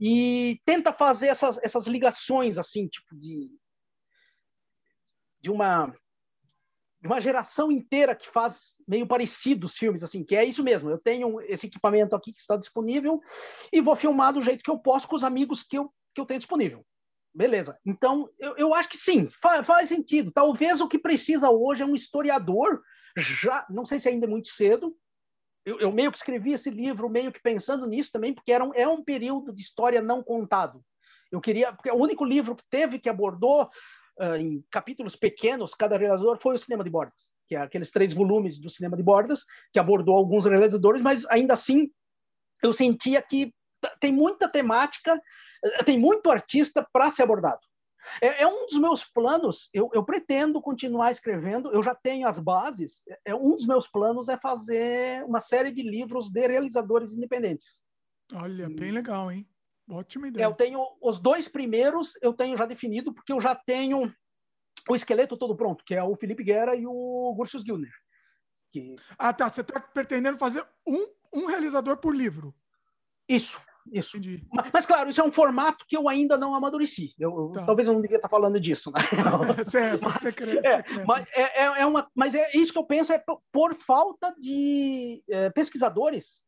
E 0.00 0.58
tenta 0.64 0.90
fazer 0.90 1.26
essas, 1.26 1.58
essas 1.62 1.86
ligações, 1.86 2.56
assim, 2.56 2.88
tipo 2.88 3.14
de 3.14 3.50
de 5.42 5.50
uma 5.50 5.92
uma 7.04 7.20
geração 7.20 7.70
inteira 7.70 8.14
que 8.14 8.28
faz 8.28 8.76
meio 8.86 9.06
parecido 9.06 9.66
os 9.66 9.76
filmes, 9.76 10.02
assim, 10.02 10.24
que 10.24 10.36
é 10.36 10.44
isso 10.44 10.62
mesmo. 10.62 10.90
Eu 10.90 10.98
tenho 10.98 11.40
esse 11.42 11.66
equipamento 11.66 12.14
aqui 12.14 12.32
que 12.32 12.40
está 12.40 12.56
disponível 12.56 13.20
e 13.72 13.80
vou 13.80 13.96
filmar 13.96 14.32
do 14.32 14.42
jeito 14.42 14.62
que 14.62 14.70
eu 14.70 14.78
posso 14.78 15.08
com 15.08 15.16
os 15.16 15.24
amigos 15.24 15.62
que 15.62 15.76
eu, 15.76 15.92
que 16.14 16.20
eu 16.20 16.26
tenho 16.26 16.40
disponível. 16.40 16.86
Beleza. 17.34 17.78
Então, 17.84 18.28
eu, 18.38 18.54
eu 18.56 18.74
acho 18.74 18.90
que 18.90 18.98
sim, 18.98 19.28
faz, 19.40 19.66
faz 19.66 19.88
sentido. 19.88 20.30
Talvez 20.30 20.80
o 20.80 20.88
que 20.88 20.98
precisa 20.98 21.50
hoje 21.50 21.82
é 21.82 21.86
um 21.86 21.96
historiador, 21.96 22.82
já, 23.16 23.66
não 23.70 23.84
sei 23.84 23.98
se 23.98 24.08
ainda 24.08 24.26
é 24.26 24.28
muito 24.28 24.48
cedo. 24.48 24.94
Eu, 25.64 25.80
eu 25.80 25.92
meio 25.92 26.10
que 26.10 26.18
escrevi 26.18 26.52
esse 26.52 26.70
livro, 26.70 27.08
meio 27.08 27.32
que 27.32 27.40
pensando 27.40 27.86
nisso 27.86 28.10
também, 28.12 28.34
porque 28.34 28.52
era 28.52 28.64
um, 28.64 28.72
é 28.74 28.86
um 28.86 29.02
período 29.02 29.52
de 29.52 29.62
história 29.62 30.02
não 30.02 30.22
contado. 30.22 30.84
Eu 31.30 31.40
queria, 31.40 31.72
porque 31.72 31.88
é 31.88 31.92
o 31.92 32.00
único 32.00 32.24
livro 32.24 32.54
que 32.54 32.64
teve 32.68 32.98
que 32.98 33.08
abordou 33.08 33.70
uh, 34.22 34.36
em 34.36 34.64
capítulos 34.70 35.16
pequenos, 35.16 35.74
cada 35.74 35.96
realizador 35.96 36.38
foi 36.40 36.54
o 36.54 36.58
cinema 36.58 36.84
de 36.84 36.90
Borges, 36.90 37.32
que 37.48 37.56
é 37.56 37.58
aqueles 37.58 37.90
três 37.90 38.12
volumes 38.12 38.58
do 38.58 38.70
cinema 38.70 38.96
de 38.96 39.02
bordas, 39.02 39.44
que 39.72 39.78
abordou 39.78 40.16
alguns 40.16 40.44
realizadores, 40.44 41.02
mas 41.02 41.26
ainda 41.26 41.54
assim 41.54 41.90
eu 42.62 42.72
sentia 42.72 43.20
que 43.20 43.52
tem 44.00 44.12
muita 44.12 44.48
temática, 44.48 45.20
tem 45.84 45.98
muito 45.98 46.30
artista 46.30 46.86
para 46.92 47.10
ser 47.10 47.24
abordado. 47.24 47.60
É, 48.20 48.42
é, 48.42 48.46
um 48.46 48.66
dos 48.66 48.78
meus 48.78 49.04
planos. 49.04 49.68
Eu, 49.72 49.88
eu, 49.92 50.04
pretendo 50.04 50.60
continuar 50.60 51.10
escrevendo. 51.10 51.72
Eu 51.72 51.82
já 51.82 51.94
tenho 51.94 52.26
as 52.26 52.38
bases. 52.38 53.02
É, 53.08 53.18
é 53.26 53.34
um 53.34 53.54
dos 53.54 53.66
meus 53.66 53.88
planos 53.88 54.28
é 54.28 54.36
fazer 54.36 55.24
uma 55.24 55.40
série 55.40 55.70
de 55.70 55.82
livros 55.82 56.28
de 56.28 56.46
realizadores 56.46 57.12
independentes. 57.12 57.80
Olha, 58.34 58.68
bem 58.68 58.90
legal, 58.90 59.30
hein? 59.30 59.46
Ótima 59.92 60.26
é, 60.26 60.30
ideia. 60.30 60.46
Eu 60.46 60.54
tenho 60.54 60.80
os 61.00 61.18
dois 61.18 61.46
primeiros, 61.46 62.14
eu 62.22 62.32
tenho 62.32 62.56
já 62.56 62.64
definido, 62.64 63.12
porque 63.12 63.32
eu 63.32 63.40
já 63.40 63.54
tenho 63.54 64.12
o 64.88 64.94
esqueleto 64.94 65.36
todo 65.36 65.56
pronto, 65.56 65.84
que 65.84 65.94
é 65.94 66.02
o 66.02 66.16
Felipe 66.16 66.42
Guerra 66.42 66.74
e 66.74 66.86
o 66.86 67.34
Gursius 67.36 67.62
Gilner. 67.62 67.92
Que... 68.72 68.96
Ah, 69.18 69.32
tá. 69.32 69.50
Você 69.50 69.60
está 69.60 69.78
pretendendo 69.78 70.38
fazer 70.38 70.66
um, 70.86 71.06
um 71.32 71.46
realizador 71.46 71.98
por 71.98 72.16
livro. 72.16 72.54
Isso, 73.28 73.60
isso. 73.92 74.18
Mas, 74.52 74.70
mas, 74.72 74.86
claro, 74.86 75.10
isso 75.10 75.20
é 75.20 75.24
um 75.24 75.32
formato 75.32 75.84
que 75.86 75.96
eu 75.96 76.08
ainda 76.08 76.36
não 76.36 76.54
amadureci. 76.54 77.14
Eu, 77.18 77.50
tá. 77.52 77.64
Talvez 77.66 77.86
eu 77.86 77.94
não 77.94 78.02
devia 78.02 78.16
estar 78.16 78.28
falando 78.28 78.58
disso. 78.58 78.90
Né? 78.90 79.00
certo, 79.64 80.02
mas, 80.04 80.16
secreto, 80.16 80.66
é, 80.66 80.76
secreto. 80.78 81.06
Mas, 81.06 81.26
é, 81.34 81.62
é, 81.62 81.80
é, 81.82 81.86
uma, 81.86 82.10
mas 82.16 82.34
é 82.34 82.50
isso 82.54 82.72
que 82.72 82.78
eu 82.78 82.86
penso, 82.86 83.12
é 83.12 83.22
por 83.52 83.74
falta 83.74 84.34
de 84.38 85.22
é, 85.28 85.50
pesquisadores 85.50 86.42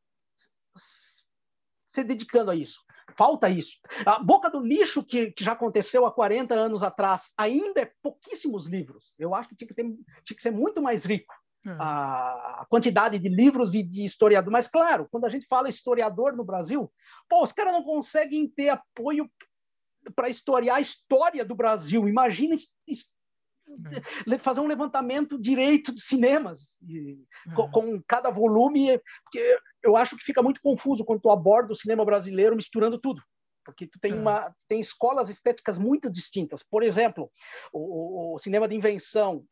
se 0.76 2.02
dedicando 2.02 2.50
a 2.50 2.56
isso. 2.56 2.80
Falta 3.16 3.48
isso. 3.48 3.78
A 4.04 4.18
boca 4.18 4.50
do 4.50 4.60
lixo 4.60 5.02
que, 5.02 5.30
que, 5.32 5.44
já 5.44 5.52
aconteceu 5.52 6.04
há 6.06 6.12
40 6.12 6.54
anos 6.54 6.82
atrás 6.82 7.32
ainda 7.36 7.80
é 7.80 7.92
pouquíssimos 8.02 8.66
livros. 8.66 9.14
Eu 9.18 9.34
acho 9.34 9.48
que 9.48 9.56
tinha 9.56 9.68
que, 9.68 9.74
ter, 9.74 9.84
tinha 10.24 10.36
que 10.36 10.42
ser 10.42 10.50
muito 10.50 10.82
mais 10.82 11.04
rico. 11.04 11.34
É. 11.66 11.70
A 11.78 12.66
quantidade 12.68 13.18
de 13.18 13.28
livros 13.28 13.74
e 13.74 13.82
de 13.82 14.04
historiador. 14.04 14.52
Mas, 14.52 14.68
claro, 14.68 15.08
quando 15.10 15.24
a 15.24 15.30
gente 15.30 15.46
fala 15.46 15.68
historiador 15.68 16.36
no 16.36 16.44
Brasil, 16.44 16.92
pô, 17.28 17.42
os 17.42 17.52
caras 17.52 17.72
não 17.72 17.82
conseguem 17.82 18.46
ter 18.48 18.68
apoio 18.68 19.30
para 20.14 20.28
historiar 20.28 20.76
a 20.76 20.80
história 20.80 21.44
do 21.44 21.54
Brasil. 21.54 22.06
Imagina 22.06 22.54
é. 24.26 24.38
fazer 24.38 24.60
um 24.60 24.66
levantamento 24.66 25.38
direito 25.38 25.94
de 25.94 26.00
cinemas 26.00 26.78
e, 26.88 27.18
é. 27.48 27.54
com, 27.54 27.70
com, 27.70 28.02
cada 28.06 28.30
volume, 28.30 29.00
porque 29.24 29.58
eu 29.82 29.96
acho 29.96 30.16
que 30.16 30.24
fica 30.24 30.42
muito 30.42 30.60
confuso 30.60 31.04
quando 31.04 31.20
tu 31.20 31.30
aborda 31.30 31.72
o 31.72 31.76
cinema 31.76 32.04
brasileiro 32.04 32.56
misturando 32.56 32.98
tudo. 32.98 33.22
Porque 33.64 33.86
tu 33.86 33.98
tem, 33.98 34.12
é. 34.12 34.14
uma, 34.14 34.54
tem 34.68 34.80
escolas 34.80 35.30
estéticas 35.30 35.78
muito 35.78 36.10
distintas. 36.10 36.62
Por 36.62 36.82
exemplo, 36.82 37.30
o, 37.72 38.34
o 38.34 38.38
cinema 38.38 38.68
de 38.68 38.76
invenção, 38.76 39.44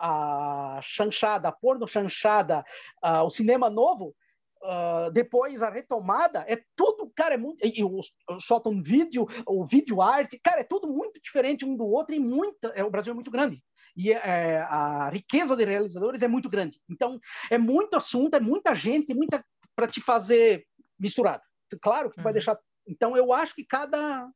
a 0.00 0.80
chanchada, 0.82 1.48
a 1.48 1.52
porno 1.52 1.86
chanchada, 1.86 2.64
uh, 3.04 3.22
o 3.24 3.30
cinema 3.30 3.70
novo, 3.70 4.14
uh, 4.62 5.10
depois 5.12 5.62
a 5.62 5.70
retomada, 5.70 6.44
é 6.48 6.62
tudo, 6.76 7.10
cara, 7.14 7.34
é 7.34 7.38
muito. 7.38 7.64
E, 7.64 7.82
o, 7.82 7.98
o 7.98 8.68
um 8.68 8.82
vídeo, 8.82 9.26
o 9.46 9.66
vídeo 9.66 10.00
arte, 10.00 10.38
cara, 10.42 10.60
é 10.60 10.64
tudo 10.64 10.88
muito 10.88 11.20
diferente 11.20 11.64
um 11.64 11.76
do 11.76 11.86
outro 11.86 12.14
e 12.14 12.18
muita. 12.18 12.68
É, 12.68 12.84
o 12.84 12.90
Brasil 12.90 13.12
é 13.12 13.14
muito 13.14 13.30
grande. 13.30 13.62
E 13.96 14.12
é, 14.12 14.58
a 14.60 15.10
riqueza 15.10 15.56
de 15.56 15.64
realizadores 15.64 16.22
é 16.22 16.28
muito 16.28 16.48
grande. 16.48 16.80
Então, 16.88 17.18
é 17.50 17.58
muito 17.58 17.96
assunto, 17.96 18.34
é 18.34 18.40
muita 18.40 18.74
gente, 18.74 19.14
muita 19.14 19.44
para 19.74 19.86
te 19.86 20.00
fazer 20.00 20.64
misturado. 20.98 21.42
Claro 21.82 22.10
que 22.10 22.16
tu 22.16 22.22
vai 22.22 22.30
uhum. 22.30 22.34
deixar. 22.34 22.58
Então, 22.86 23.16
eu 23.16 23.32
acho 23.32 23.54
que 23.54 23.64
cada 23.64 24.28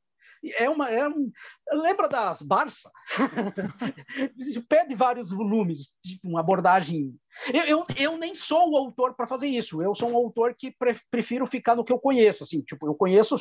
é 0.52 0.68
uma. 0.68 0.90
É 0.90 1.08
um, 1.08 1.30
lembra 1.72 2.08
das 2.08 2.42
Barça? 2.42 2.90
Pede 4.68 4.94
vários 4.94 5.30
volumes, 5.30 5.94
tipo, 6.04 6.28
uma 6.28 6.40
abordagem. 6.40 7.14
Eu, 7.52 7.64
eu, 7.64 7.84
eu 7.96 8.18
nem 8.18 8.34
sou 8.34 8.70
o 8.70 8.76
autor 8.76 9.14
para 9.14 9.26
fazer 9.26 9.48
isso. 9.48 9.82
Eu 9.82 9.94
sou 9.94 10.10
um 10.10 10.16
autor 10.16 10.54
que 10.56 10.70
pre, 10.70 10.96
prefiro 11.10 11.46
ficar 11.46 11.74
no 11.74 11.84
que 11.84 11.92
eu 11.92 11.98
conheço. 11.98 12.44
Assim, 12.44 12.60
tipo, 12.60 12.86
eu 12.86 12.94
conheço 12.94 13.36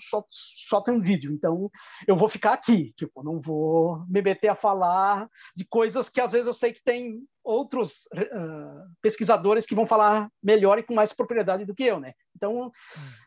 só, 0.00 0.24
só 0.28 0.80
tem 0.80 0.94
um 0.94 1.00
vídeo, 1.00 1.32
então 1.32 1.70
eu 2.06 2.16
vou 2.16 2.28
ficar 2.28 2.54
aqui. 2.54 2.92
Tipo, 2.96 3.22
não 3.22 3.40
vou 3.40 4.04
me 4.08 4.20
meter 4.22 4.48
a 4.48 4.54
falar 4.54 5.28
de 5.54 5.64
coisas 5.64 6.08
que 6.08 6.20
às 6.20 6.32
vezes 6.32 6.46
eu 6.46 6.54
sei 6.54 6.72
que 6.72 6.82
tem 6.82 7.20
outros 7.44 8.08
uh, 8.12 8.90
pesquisadores 9.00 9.64
que 9.64 9.74
vão 9.74 9.86
falar 9.86 10.28
melhor 10.42 10.78
e 10.78 10.82
com 10.82 10.94
mais 10.94 11.12
propriedade 11.12 11.64
do 11.64 11.74
que 11.74 11.84
eu, 11.84 12.00
né? 12.00 12.12
Então, 12.34 12.66
hum. 12.66 12.70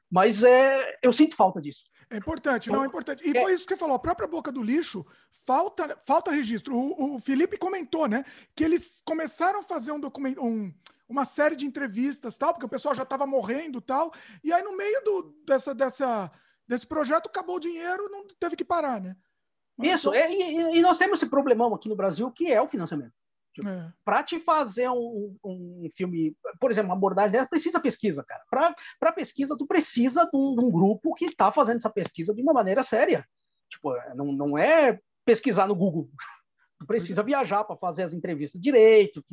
Mas 0.09 0.43
é, 0.43 0.97
eu 1.03 1.13
sinto 1.13 1.35
falta 1.35 1.61
disso. 1.61 1.85
É 2.09 2.17
importante, 2.17 2.71
não 2.71 2.83
é 2.83 2.87
importante. 2.87 3.23
E 3.23 3.37
é. 3.37 3.41
foi 3.41 3.53
isso 3.53 3.65
que 3.67 3.73
você 3.73 3.79
falou, 3.79 3.95
a 3.95 3.99
própria 3.99 4.27
boca 4.27 4.51
do 4.51 4.63
lixo, 4.63 5.05
falta, 5.45 5.95
falta 6.03 6.31
registro. 6.31 6.75
O, 6.75 7.15
o 7.15 7.19
Felipe 7.19 7.57
comentou, 7.57 8.07
né, 8.07 8.23
que 8.55 8.63
eles 8.63 9.01
começaram 9.05 9.59
a 9.59 9.63
fazer 9.63 9.91
um 9.91 9.99
documento, 9.99 10.43
um, 10.43 10.73
uma 11.07 11.23
série 11.23 11.55
de 11.55 11.67
entrevistas, 11.67 12.37
tal, 12.37 12.53
porque 12.53 12.65
o 12.65 12.69
pessoal 12.69 12.95
já 12.95 13.03
estava 13.03 13.27
morrendo, 13.27 13.79
tal. 13.79 14.11
E 14.43 14.51
aí 14.51 14.63
no 14.63 14.75
meio 14.75 15.03
do, 15.03 15.35
dessa, 15.45 15.75
dessa, 15.75 16.31
desse 16.67 16.87
projeto 16.87 17.27
acabou 17.27 17.57
o 17.57 17.59
dinheiro, 17.59 18.09
não 18.09 18.25
teve 18.39 18.55
que 18.55 18.65
parar, 18.65 18.99
né? 18.99 19.15
Mas, 19.77 19.93
isso. 19.93 20.09
Então... 20.09 20.21
É, 20.21 20.31
e, 20.31 20.79
e 20.79 20.81
nós 20.81 20.97
temos 20.97 21.21
esse 21.21 21.29
problemão 21.29 21.75
aqui 21.75 21.87
no 21.87 21.95
Brasil 21.95 22.31
que 22.31 22.51
é 22.51 22.59
o 22.59 22.67
financiamento. 22.67 23.13
É. 23.65 23.91
Para 24.05 24.23
te 24.23 24.39
fazer 24.39 24.89
um, 24.89 25.35
um, 25.43 25.89
filme, 25.95 26.35
por 26.59 26.71
exemplo, 26.71 26.89
uma 26.89 26.95
abordagem 26.95 27.31
dessa, 27.31 27.47
precisa 27.47 27.79
pesquisa, 27.79 28.23
cara. 28.23 28.75
Para 28.99 29.11
pesquisa, 29.11 29.57
tu 29.57 29.67
precisa 29.67 30.23
de 30.25 30.37
um, 30.37 30.55
de 30.55 30.65
um 30.65 30.71
grupo 30.71 31.13
que 31.13 31.25
está 31.25 31.51
fazendo 31.51 31.77
essa 31.77 31.89
pesquisa 31.89 32.33
de 32.33 32.41
uma 32.41 32.53
maneira 32.53 32.83
séria. 32.83 33.25
Tipo, 33.69 33.93
não, 34.15 34.31
não 34.31 34.57
é 34.57 34.99
pesquisar 35.25 35.67
no 35.67 35.75
Google. 35.75 36.09
Tu 36.79 36.85
precisa 36.87 37.21
viajar 37.21 37.63
para 37.65 37.75
fazer 37.75 38.03
as 38.03 38.13
entrevistas 38.13 38.61
direito. 38.61 39.23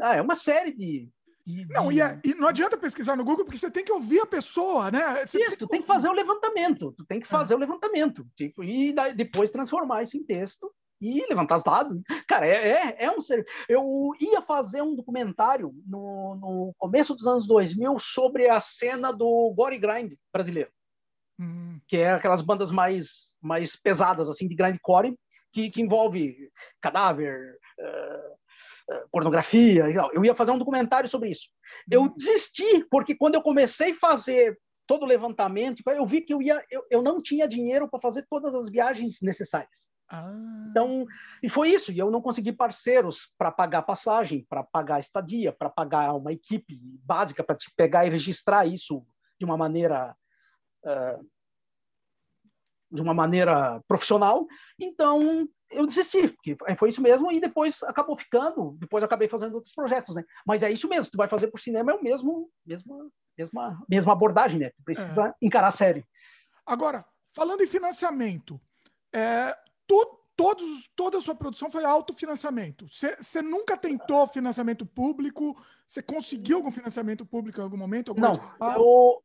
Ah, 0.00 0.16
é 0.16 0.22
uma 0.22 0.34
série 0.34 0.72
de, 0.72 1.08
de, 1.46 1.66
não, 1.68 1.90
E, 1.90 2.00
é, 2.00 2.20
e, 2.22 2.34
não 2.34 2.46
adianta 2.46 2.76
pesquisar 2.76 3.16
no 3.16 3.24
Google 3.24 3.44
porque 3.44 3.58
você 3.58 3.70
tem 3.70 3.84
que 3.84 3.92
ouvir 3.92 4.20
a 4.20 4.26
pessoa, 4.26 4.90
né? 4.90 5.24
Você 5.24 5.38
isso, 5.38 5.50
tem 5.50 5.58
tu 5.58 5.68
tem 5.68 5.80
que 5.80 5.86
fazer 5.86 6.08
o 6.08 6.12
levantamento, 6.12 6.92
tu 6.92 7.04
tem 7.06 7.18
que 7.18 7.26
é. 7.26 7.30
fazer 7.30 7.54
é. 7.54 7.56
o 7.56 7.60
levantamento, 7.60 8.26
tipo, 8.36 8.62
e 8.62 8.92
daí, 8.92 9.14
depois 9.14 9.50
transformar 9.50 10.02
isso 10.02 10.16
em 10.16 10.24
texto 10.24 10.70
e 11.00 11.26
levantar 11.28 11.56
os 11.56 11.62
dados. 11.62 12.00
Cara, 12.28 12.46
é, 12.46 12.68
é, 12.68 13.04
é 13.04 13.10
um 13.10 13.20
ser. 13.20 13.46
Eu 13.68 14.10
ia 14.20 14.42
fazer 14.42 14.82
um 14.82 14.94
documentário 14.94 15.72
no, 15.86 16.36
no 16.36 16.74
começo 16.76 17.14
dos 17.14 17.26
anos 17.26 17.46
2000 17.46 17.98
sobre 17.98 18.48
a 18.48 18.60
cena 18.60 19.12
do 19.12 19.52
Gore 19.56 19.78
Grind 19.78 20.12
brasileiro, 20.32 20.70
hum. 21.38 21.80
que 21.88 21.96
é 21.96 22.12
aquelas 22.12 22.42
bandas 22.42 22.70
mais, 22.70 23.36
mais 23.40 23.74
pesadas, 23.74 24.28
assim, 24.28 24.46
de 24.46 24.54
grindcore, 24.54 25.16
que, 25.52 25.70
que 25.70 25.80
envolve 25.80 26.50
cadáver, 26.80 27.58
uh, 27.80 29.00
pornografia 29.10 29.88
e 29.88 29.94
tal. 29.94 30.12
Eu 30.12 30.24
ia 30.24 30.34
fazer 30.34 30.50
um 30.50 30.58
documentário 30.58 31.08
sobre 31.08 31.30
isso. 31.30 31.48
Hum. 31.48 31.90
Eu 31.90 32.08
desisti, 32.14 32.84
porque 32.90 33.16
quando 33.16 33.36
eu 33.36 33.42
comecei 33.42 33.92
a 33.92 33.96
fazer 33.96 34.58
todo 34.86 35.04
o 35.04 35.06
levantamento, 35.06 35.82
eu 35.86 36.04
vi 36.04 36.20
que 36.20 36.34
eu, 36.34 36.42
ia, 36.42 36.62
eu, 36.68 36.84
eu 36.90 37.00
não 37.00 37.22
tinha 37.22 37.46
dinheiro 37.46 37.88
para 37.88 38.00
fazer 38.00 38.26
todas 38.28 38.52
as 38.54 38.68
viagens 38.68 39.18
necessárias. 39.22 39.88
Ah. 40.10 40.66
Então, 40.68 41.06
e 41.42 41.48
foi 41.48 41.68
isso. 41.70 41.92
E 41.92 41.98
eu 41.98 42.10
não 42.10 42.20
consegui 42.20 42.52
parceiros 42.52 43.32
para 43.38 43.52
pagar 43.52 43.82
passagem, 43.82 44.44
para 44.48 44.64
pagar 44.64 44.98
estadia, 44.98 45.52
para 45.52 45.70
pagar 45.70 46.14
uma 46.14 46.32
equipe 46.32 46.80
básica 47.04 47.44
para 47.44 47.56
te 47.56 47.70
pegar 47.76 48.04
e 48.04 48.10
registrar 48.10 48.66
isso 48.66 49.06
de 49.38 49.44
uma 49.44 49.56
maneira 49.56 50.16
uh, 50.84 51.30
de 52.90 53.00
uma 53.00 53.14
maneira 53.14 53.80
profissional. 53.86 54.46
Então, 54.78 55.48
eu 55.70 55.86
desisti, 55.86 56.28
porque 56.28 56.56
foi 56.76 56.88
isso 56.88 57.00
mesmo, 57.00 57.30
e 57.30 57.40
depois 57.40 57.82
acabou 57.84 58.16
ficando, 58.16 58.76
depois 58.80 59.04
acabei 59.04 59.28
fazendo 59.28 59.54
outros 59.54 59.72
projetos, 59.72 60.16
né? 60.16 60.24
Mas 60.44 60.62
é 60.64 60.70
isso 60.70 60.88
mesmo, 60.88 61.10
tu 61.10 61.16
vai 61.16 61.28
fazer 61.28 61.46
por 61.48 61.60
cinema, 61.60 61.92
é 61.92 61.94
o 61.94 62.02
mesmo, 62.02 62.50
mesma, 62.66 63.08
mesma, 63.38 63.84
mesma 63.88 64.12
abordagem, 64.12 64.58
né? 64.58 64.70
Tu 64.70 64.82
precisa 64.84 65.28
é. 65.28 65.34
encarar 65.40 65.68
a 65.68 65.72
série. 65.72 66.04
Agora, 66.66 67.04
falando 67.32 67.62
em 67.62 67.66
financiamento, 67.68 68.60
é, 69.14 69.56
tu, 69.90 70.18
todos, 70.36 70.88
toda 70.94 71.18
a 71.18 71.20
sua 71.20 71.34
produção 71.34 71.68
foi 71.68 71.84
autofinanciamento. 71.84 72.86
Você 72.88 73.42
nunca 73.42 73.76
tentou 73.76 74.24
financiamento 74.28 74.86
público? 74.86 75.60
Você 75.86 76.00
conseguiu 76.00 76.58
algum 76.58 76.70
financiamento 76.70 77.26
público 77.26 77.60
em 77.60 77.64
algum 77.64 77.76
momento? 77.76 78.14
Não, 78.14 78.40
eu, 78.76 79.20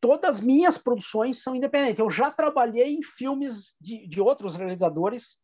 todas 0.00 0.36
as 0.36 0.40
minhas 0.40 0.76
produções 0.76 1.42
são 1.42 1.56
independentes. 1.56 1.98
Eu 1.98 2.10
já 2.10 2.30
trabalhei 2.30 2.94
em 2.94 3.02
filmes 3.02 3.74
de, 3.80 4.06
de 4.06 4.20
outros 4.20 4.54
realizadores 4.54 5.38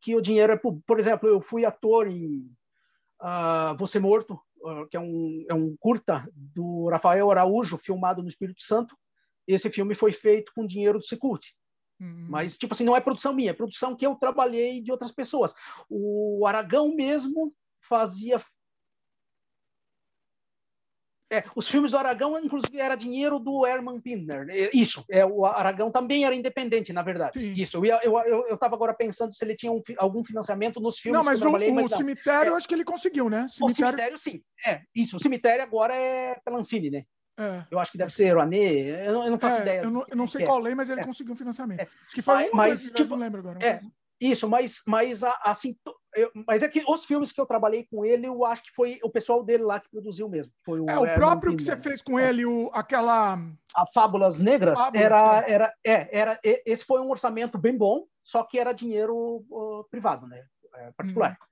que 0.00 0.16
o 0.16 0.22
dinheiro 0.22 0.54
é 0.54 0.56
por, 0.56 0.80
por 0.86 0.98
exemplo, 0.98 1.28
eu 1.28 1.42
fui 1.42 1.66
ator 1.66 2.06
em 2.06 2.50
uh, 3.22 3.76
Você 3.78 3.98
Morto, 3.98 4.40
uh, 4.62 4.88
que 4.88 4.96
é 4.96 5.00
um, 5.00 5.44
é 5.48 5.54
um 5.54 5.76
curta 5.78 6.26
do 6.32 6.88
Rafael 6.88 7.30
Araújo, 7.30 7.76
filmado 7.76 8.22
no 8.22 8.28
Espírito 8.28 8.62
Santo. 8.62 8.96
Esse 9.46 9.70
filme 9.70 9.94
foi 9.94 10.12
feito 10.12 10.52
com 10.54 10.66
dinheiro 10.66 10.98
do 10.98 11.04
Secult. 11.04 11.54
Uhum. 12.00 12.26
Mas, 12.28 12.58
tipo 12.58 12.74
assim, 12.74 12.84
não 12.84 12.96
é 12.96 13.00
produção 13.00 13.32
minha, 13.32 13.50
é 13.50 13.54
produção 13.54 13.96
que 13.96 14.06
eu 14.06 14.14
trabalhei 14.16 14.80
de 14.80 14.90
outras 14.90 15.12
pessoas. 15.12 15.54
O 15.88 16.44
Aragão 16.46 16.94
mesmo 16.94 17.54
fazia. 17.80 18.40
É, 21.32 21.42
os 21.56 21.66
filmes 21.66 21.90
do 21.90 21.96
Aragão, 21.96 22.38
inclusive, 22.38 22.78
era 22.78 22.94
dinheiro 22.94 23.38
do 23.38 23.66
Herman 23.66 24.00
Pinner. 24.00 24.46
É, 24.50 24.70
isso, 24.72 25.04
é, 25.10 25.24
o 25.24 25.44
Aragão 25.44 25.90
também 25.90 26.24
era 26.24 26.34
independente, 26.34 26.92
na 26.92 27.02
verdade. 27.02 27.40
Sim. 27.40 27.52
Isso, 27.52 27.78
eu 27.78 27.84
estava 27.84 28.28
eu, 28.28 28.46
eu, 28.46 28.46
eu 28.48 28.58
agora 28.60 28.94
pensando 28.94 29.34
se 29.34 29.44
ele 29.44 29.56
tinha 29.56 29.72
um, 29.72 29.80
algum 29.98 30.22
financiamento 30.24 30.80
nos 30.80 30.98
filmes 30.98 31.18
não, 31.18 31.24
mas 31.24 31.38
que 31.40 31.46
eu 31.46 31.50
trabalhei. 31.50 31.70
O, 31.70 31.74
mas 31.74 31.92
o 31.92 31.96
cemitério, 31.96 32.48
é, 32.48 32.50
eu 32.50 32.56
acho 32.56 32.68
que 32.68 32.74
ele 32.74 32.84
conseguiu, 32.84 33.28
né? 33.28 33.46
Cemitério... 33.48 33.72
O 33.72 33.74
cemitério, 33.74 34.18
sim. 34.18 34.42
É, 34.66 34.82
isso. 34.94 35.16
O 35.16 35.20
cemitério 35.20 35.64
agora 35.64 35.94
é 35.94 36.38
Pelancini, 36.44 36.90
né? 36.90 37.04
É. 37.38 37.64
Eu 37.70 37.78
acho 37.78 37.90
que 37.90 37.98
deve 37.98 38.12
ser 38.12 38.32
Rouanet, 38.32 38.88
eu 39.06 39.12
não, 39.12 39.24
eu 39.24 39.30
não 39.32 39.38
faço 39.38 39.58
é, 39.58 39.62
ideia. 39.62 39.82
Eu 39.82 39.90
não, 39.90 40.04
eu 40.08 40.16
não 40.16 40.26
sei 40.26 40.44
qual 40.44 40.58
lei, 40.58 40.74
mas 40.74 40.88
ele 40.88 41.04
conseguiu 41.04 41.34
um 41.34 41.36
financiamento. 41.36 41.80
Acho 41.80 42.14
que 42.14 42.22
foi 42.22 42.34
mas, 42.34 42.52
um, 42.52 42.56
mas, 42.56 42.90
tipo, 42.90 43.10
não 43.10 43.16
lembro 43.18 43.40
agora. 43.40 43.58
É, 43.64 43.80
isso, 44.20 44.48
mas, 44.48 44.80
mas 44.86 45.22
assim, 45.42 45.76
eu, 46.14 46.30
mas 46.46 46.62
é 46.62 46.68
que 46.68 46.84
os 46.86 47.04
filmes 47.04 47.32
que 47.32 47.40
eu 47.40 47.46
trabalhei 47.46 47.84
com 47.90 48.04
ele, 48.04 48.26
eu 48.26 48.44
acho 48.44 48.62
que 48.62 48.70
foi 48.70 48.98
o 49.02 49.10
pessoal 49.10 49.42
dele 49.42 49.64
lá 49.64 49.80
que 49.80 49.90
produziu 49.90 50.28
mesmo. 50.28 50.52
Foi 50.64 50.80
o, 50.80 50.88
é, 50.88 50.98
o 50.98 51.14
próprio 51.14 51.56
que 51.56 51.62
você 51.62 51.76
fez 51.76 52.00
com 52.00 52.18
ele, 52.18 52.46
o, 52.46 52.70
aquela. 52.72 53.34
A 53.76 53.86
Fábulas 53.92 54.38
Negras, 54.38 54.78
Fábulas, 54.78 55.02
era, 55.02 55.40
é. 55.40 55.52
era, 55.52 55.74
é, 55.84 56.18
era, 56.18 56.40
esse 56.44 56.84
foi 56.84 57.00
um 57.00 57.10
orçamento 57.10 57.58
bem 57.58 57.76
bom, 57.76 58.06
só 58.22 58.44
que 58.44 58.58
era 58.58 58.72
dinheiro 58.72 59.44
uh, 59.50 59.84
privado, 59.90 60.28
né? 60.28 60.44
É, 60.76 60.92
particular. 60.92 61.32
Hum. 61.32 61.46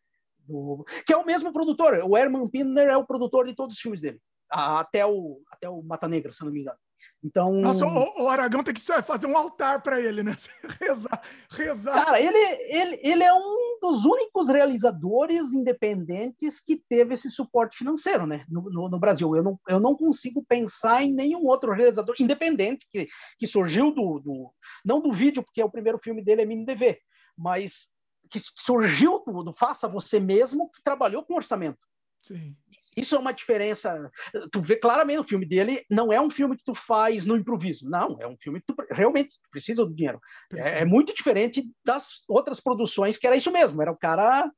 Do, 0.47 0.85
que 1.05 1.13
é 1.13 1.17
o 1.17 1.27
mesmo 1.27 1.53
produtor. 1.53 2.01
O 2.05 2.17
Herman 2.17 2.49
Pinner 2.49 2.89
é 2.89 2.97
o 2.97 3.07
produtor 3.07 3.47
de 3.47 3.55
todos 3.55 3.77
os 3.77 3.81
filmes 3.83 4.01
dele. 4.01 4.21
Até 4.53 5.07
o, 5.07 5.41
até 5.51 5.69
o 5.69 5.83
Mata 5.83 6.07
Negra, 6.07 6.33
se 6.33 6.43
eu 6.43 6.47
não 6.47 6.53
me 6.53 6.61
engano. 6.61 6.79
Então. 7.25 7.53
Nossa, 7.53 7.87
o, 7.87 8.25
o 8.25 8.29
Aragão 8.29 8.63
tem 8.63 8.75
que 8.75 8.81
fazer 8.81 9.27
um 9.27 9.37
altar 9.37 9.83
para 9.83 10.01
ele, 10.01 10.23
né? 10.23 10.35
rezar, 10.81 11.23
rezar. 11.51 12.05
Cara, 12.05 12.21
ele, 12.21 12.39
ele, 12.39 13.01
ele 13.03 13.25
é 13.25 13.33
um 13.33 13.79
dos 13.81 14.05
únicos 14.05 14.49
realizadores 14.49 15.53
independentes 15.53 16.61
que 16.61 16.77
teve 16.89 17.15
esse 17.15 17.31
suporte 17.31 17.77
financeiro, 17.77 18.27
né? 18.27 18.45
No, 18.49 18.63
no, 18.63 18.89
no, 18.89 18.99
Brasil. 18.99 19.37
Eu 19.37 19.43
não, 19.43 19.61
eu 19.69 19.81
não 19.81 19.97
consigo 19.97 20.45
pensar 20.45 21.03
em 21.03 21.15
nenhum 21.15 21.47
outro 21.47 21.73
realizador 21.73 22.15
independente 22.19 22.87
que, 22.91 23.09
que 23.39 23.47
surgiu 23.47 23.93
do, 23.93 24.19
do. 24.19 24.53
Não 24.85 25.01
do 25.01 25.13
vídeo, 25.13 25.43
porque 25.43 25.61
é 25.61 25.65
o 25.65 25.71
primeiro 25.71 25.99
filme 25.99 26.23
dele 26.23 26.43
é 26.43 26.47
MiniDV, 26.47 26.99
mas 27.37 27.89
que 28.31 28.41
surgiu 28.57 29.23
do, 29.27 29.45
do 29.45 29.53
Faça 29.53 29.87
Você 29.87 30.19
Mesmo, 30.19 30.71
que 30.71 30.83
trabalhou 30.83 31.25
com 31.25 31.35
orçamento. 31.35 31.79
Sim. 32.23 32.57
Isso 32.97 33.15
é 33.15 33.19
uma 33.19 33.33
diferença. 33.33 34.11
Tu 34.51 34.61
vê 34.61 34.77
claramente 34.77 35.21
o 35.21 35.25
filme 35.25 35.47
dele 35.47 35.85
não 35.91 36.13
é 36.13 36.21
um 36.21 36.31
filme 36.31 36.57
que 36.57 36.65
tu 36.65 36.75
faz 36.75 37.25
no 37.25 37.37
improviso. 37.37 37.89
Não, 37.89 38.17
é 38.21 38.27
um 38.27 38.37
filme 38.37 38.61
que 38.61 38.67
tu 38.67 38.75
realmente 38.91 39.35
precisa 39.51 39.85
do 39.85 39.95
dinheiro. 39.95 40.21
É, 40.55 40.81
é, 40.81 40.85
muito 40.85 41.15
diferente 41.15 41.69
das 41.85 42.25
outras 42.29 42.61
produções, 42.61 43.17
que 43.17 43.27
era 43.27 43.37
isso 43.37 43.51
mesmo. 43.51 43.81
Era 43.81 43.93
o 43.93 43.99
cara. 43.99 44.51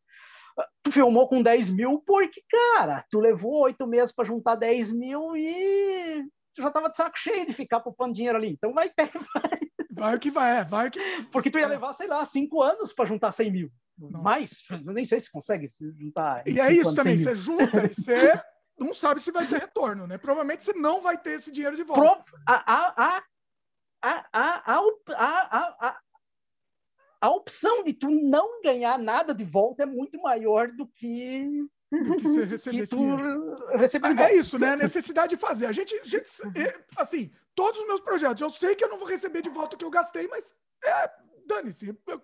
Tu 0.82 0.92
filmou 0.92 1.28
com 1.28 1.42
10 1.42 1.70
mil 1.70 2.02
porque, 2.06 2.42
cara, 2.48 3.04
tu 3.10 3.18
levou 3.18 3.62
oito 3.62 3.86
meses 3.86 4.12
para 4.12 4.24
juntar 4.24 4.54
10 4.54 4.92
mil 4.92 5.36
e 5.36 6.24
tu 6.54 6.62
já 6.62 6.70
tava 6.70 6.88
de 6.88 6.96
saco 6.96 7.18
cheio 7.18 7.44
de 7.44 7.52
ficar 7.52 7.80
poupando 7.80 8.14
dinheiro 8.14 8.38
ali. 8.38 8.50
Então 8.50 8.72
vai, 8.72 8.88
vai. 9.34 9.60
Vai 9.96 10.16
o 10.16 10.18
que 10.18 10.30
vai, 10.30 10.58
é, 10.58 10.64
vai 10.64 10.88
o 10.88 10.90
que. 10.90 11.00
Porque 11.30 11.50
tu 11.50 11.58
ia 11.58 11.66
levar, 11.66 11.92
sei 11.92 12.06
lá, 12.06 12.24
cinco 12.26 12.62
anos 12.62 12.92
para 12.92 13.06
juntar 13.06 13.32
100 13.32 13.50
mil. 13.50 13.72
Nossa. 13.96 14.18
mais, 14.18 14.64
eu 14.70 14.92
nem 14.92 15.06
sei 15.06 15.20
se 15.20 15.30
consegue 15.30 15.68
se 15.68 15.88
juntar. 15.92 16.46
E 16.46 16.58
é 16.58 16.72
isso 16.72 16.94
também, 16.94 17.16
você 17.16 17.34
junta 17.34 17.86
e 17.86 17.88
você 17.94 18.32
não 18.78 18.92
sabe 18.92 19.20
se 19.20 19.30
vai 19.30 19.46
ter 19.46 19.60
retorno, 19.60 20.06
né? 20.06 20.18
Provavelmente 20.18 20.64
você 20.64 20.72
não 20.72 21.00
vai 21.00 21.16
ter 21.16 21.32
esse 21.32 21.52
dinheiro 21.52 21.76
de 21.76 21.84
volta. 21.84 22.24
Pro, 22.24 22.38
a, 22.46 22.74
a, 22.74 23.04
a, 23.06 23.24
a, 24.02 24.28
a, 24.32 25.88
a, 25.88 26.00
a, 27.20 27.30
opção 27.30 27.84
de 27.84 27.92
tu 27.92 28.10
não 28.10 28.60
ganhar 28.62 28.98
nada 28.98 29.32
de 29.32 29.44
volta 29.44 29.84
é 29.84 29.86
muito 29.86 30.20
maior 30.20 30.72
do 30.72 30.86
que 30.88 31.64
do 32.02 32.16
que 32.16 32.22
você 32.22 32.44
receber 32.44 32.86
que 32.86 33.78
receber 33.78 34.18
é, 34.18 34.22
é 34.22 34.36
isso, 34.36 34.58
né? 34.58 34.72
A 34.72 34.76
necessidade 34.76 35.34
de 35.34 35.40
fazer. 35.40 35.66
A 35.66 35.72
gente, 35.72 35.94
a 35.94 36.04
gente, 36.04 36.28
assim, 36.96 37.30
todos 37.54 37.80
os 37.80 37.86
meus 37.86 38.00
projetos, 38.00 38.40
eu 38.40 38.50
sei 38.50 38.74
que 38.74 38.84
eu 38.84 38.88
não 38.88 38.98
vou 38.98 39.08
receber 39.08 39.42
de 39.42 39.50
volta 39.50 39.76
o 39.76 39.78
que 39.78 39.84
eu 39.84 39.90
gastei, 39.90 40.26
mas 40.28 40.54
é, 40.84 41.10
dane-se. 41.46 41.96
Eu 42.06 42.22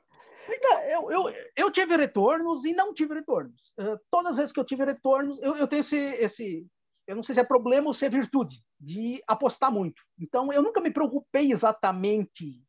eu, 0.89 1.11
eu, 1.11 1.35
eu 1.57 1.71
tive 1.71 1.97
retornos 1.97 2.65
e 2.65 2.73
não 2.73 2.93
tive 2.93 3.15
retornos. 3.15 3.73
Uh, 3.79 3.99
todas 4.11 4.33
as 4.33 4.37
vezes 4.37 4.53
que 4.53 4.61
eu 4.61 4.65
tive 4.65 4.85
retornos, 4.85 5.39
eu, 5.41 5.57
eu 5.57 5.69
tenho 5.69 5.81
esse, 5.81 5.97
esse. 5.97 6.67
Eu 7.07 7.17
não 7.17 7.23
sei 7.23 7.35
se 7.35 7.41
é 7.41 7.45
problema 7.45 7.89
ou 7.89 7.95
se 7.95 8.07
é 8.07 8.09
virtude, 8.09 8.63
de 8.79 9.23
apostar 9.27 9.73
muito. 9.73 10.03
Então, 10.19 10.53
eu 10.53 10.63
nunca 10.63 10.81
me 10.81 10.91
preocupei 10.91 11.53
exatamente. 11.53 12.63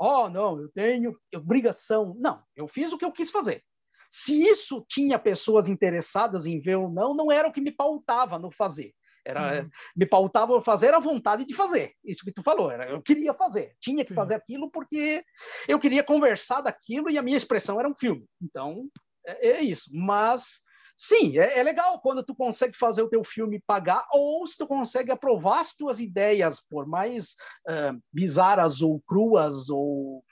Oh, 0.00 0.28
não, 0.28 0.60
eu 0.60 0.68
tenho 0.70 1.18
obrigação. 1.34 2.14
Não, 2.18 2.42
eu 2.54 2.68
fiz 2.68 2.92
o 2.92 2.98
que 2.98 3.04
eu 3.04 3.12
quis 3.12 3.30
fazer. 3.30 3.62
Se 4.10 4.42
isso 4.42 4.84
tinha 4.88 5.18
pessoas 5.18 5.68
interessadas 5.68 6.46
em 6.46 6.60
ver 6.60 6.76
ou 6.76 6.90
não, 6.90 7.14
não 7.14 7.30
era 7.30 7.48
o 7.48 7.52
que 7.52 7.60
me 7.60 7.72
pautava 7.72 8.38
no 8.38 8.50
fazer. 8.50 8.92
Era, 9.28 9.62
uhum. 9.62 9.70
Me 9.94 10.06
pautava 10.06 10.60
fazer 10.62 10.94
a 10.94 10.98
vontade 10.98 11.44
de 11.44 11.54
fazer. 11.54 11.92
Isso 12.02 12.24
que 12.24 12.32
tu 12.32 12.42
falou, 12.42 12.70
era, 12.70 12.88
eu 12.90 13.02
queria 13.02 13.34
fazer. 13.34 13.76
Tinha 13.78 14.02
que 14.02 14.08
Sim. 14.08 14.14
fazer 14.14 14.34
aquilo 14.34 14.70
porque 14.70 15.22
eu 15.68 15.78
queria 15.78 16.02
conversar 16.02 16.62
daquilo 16.62 17.10
e 17.10 17.18
a 17.18 17.22
minha 17.22 17.36
expressão 17.36 17.78
era 17.78 17.88
um 17.88 17.94
filme. 17.94 18.24
Então, 18.40 18.88
é, 19.26 19.48
é 19.48 19.60
isso. 19.60 19.90
Mas, 19.92 20.60
sim, 20.96 21.38
é, 21.38 21.58
é, 21.58 21.62
legal 21.62 22.00
quando 22.00 22.22
tu 22.22 22.34
consegue 22.34 22.74
fazer 22.74 23.02
o 23.02 23.08
teu 23.10 23.22
filme 23.22 23.62
pagar 23.66 24.02
ou 24.12 24.46
se 24.46 24.56
tu 24.56 24.66
consegue 24.66 25.12
aprovar 25.12 25.60
as 25.60 25.74
tuas 25.74 26.00
ideias, 26.00 26.60
por 26.60 26.86
mais 26.86 27.34
uh, 27.68 28.00
bizarras 28.10 28.80
ou 28.80 28.98
cruas 29.06 29.68
ou 29.68 30.24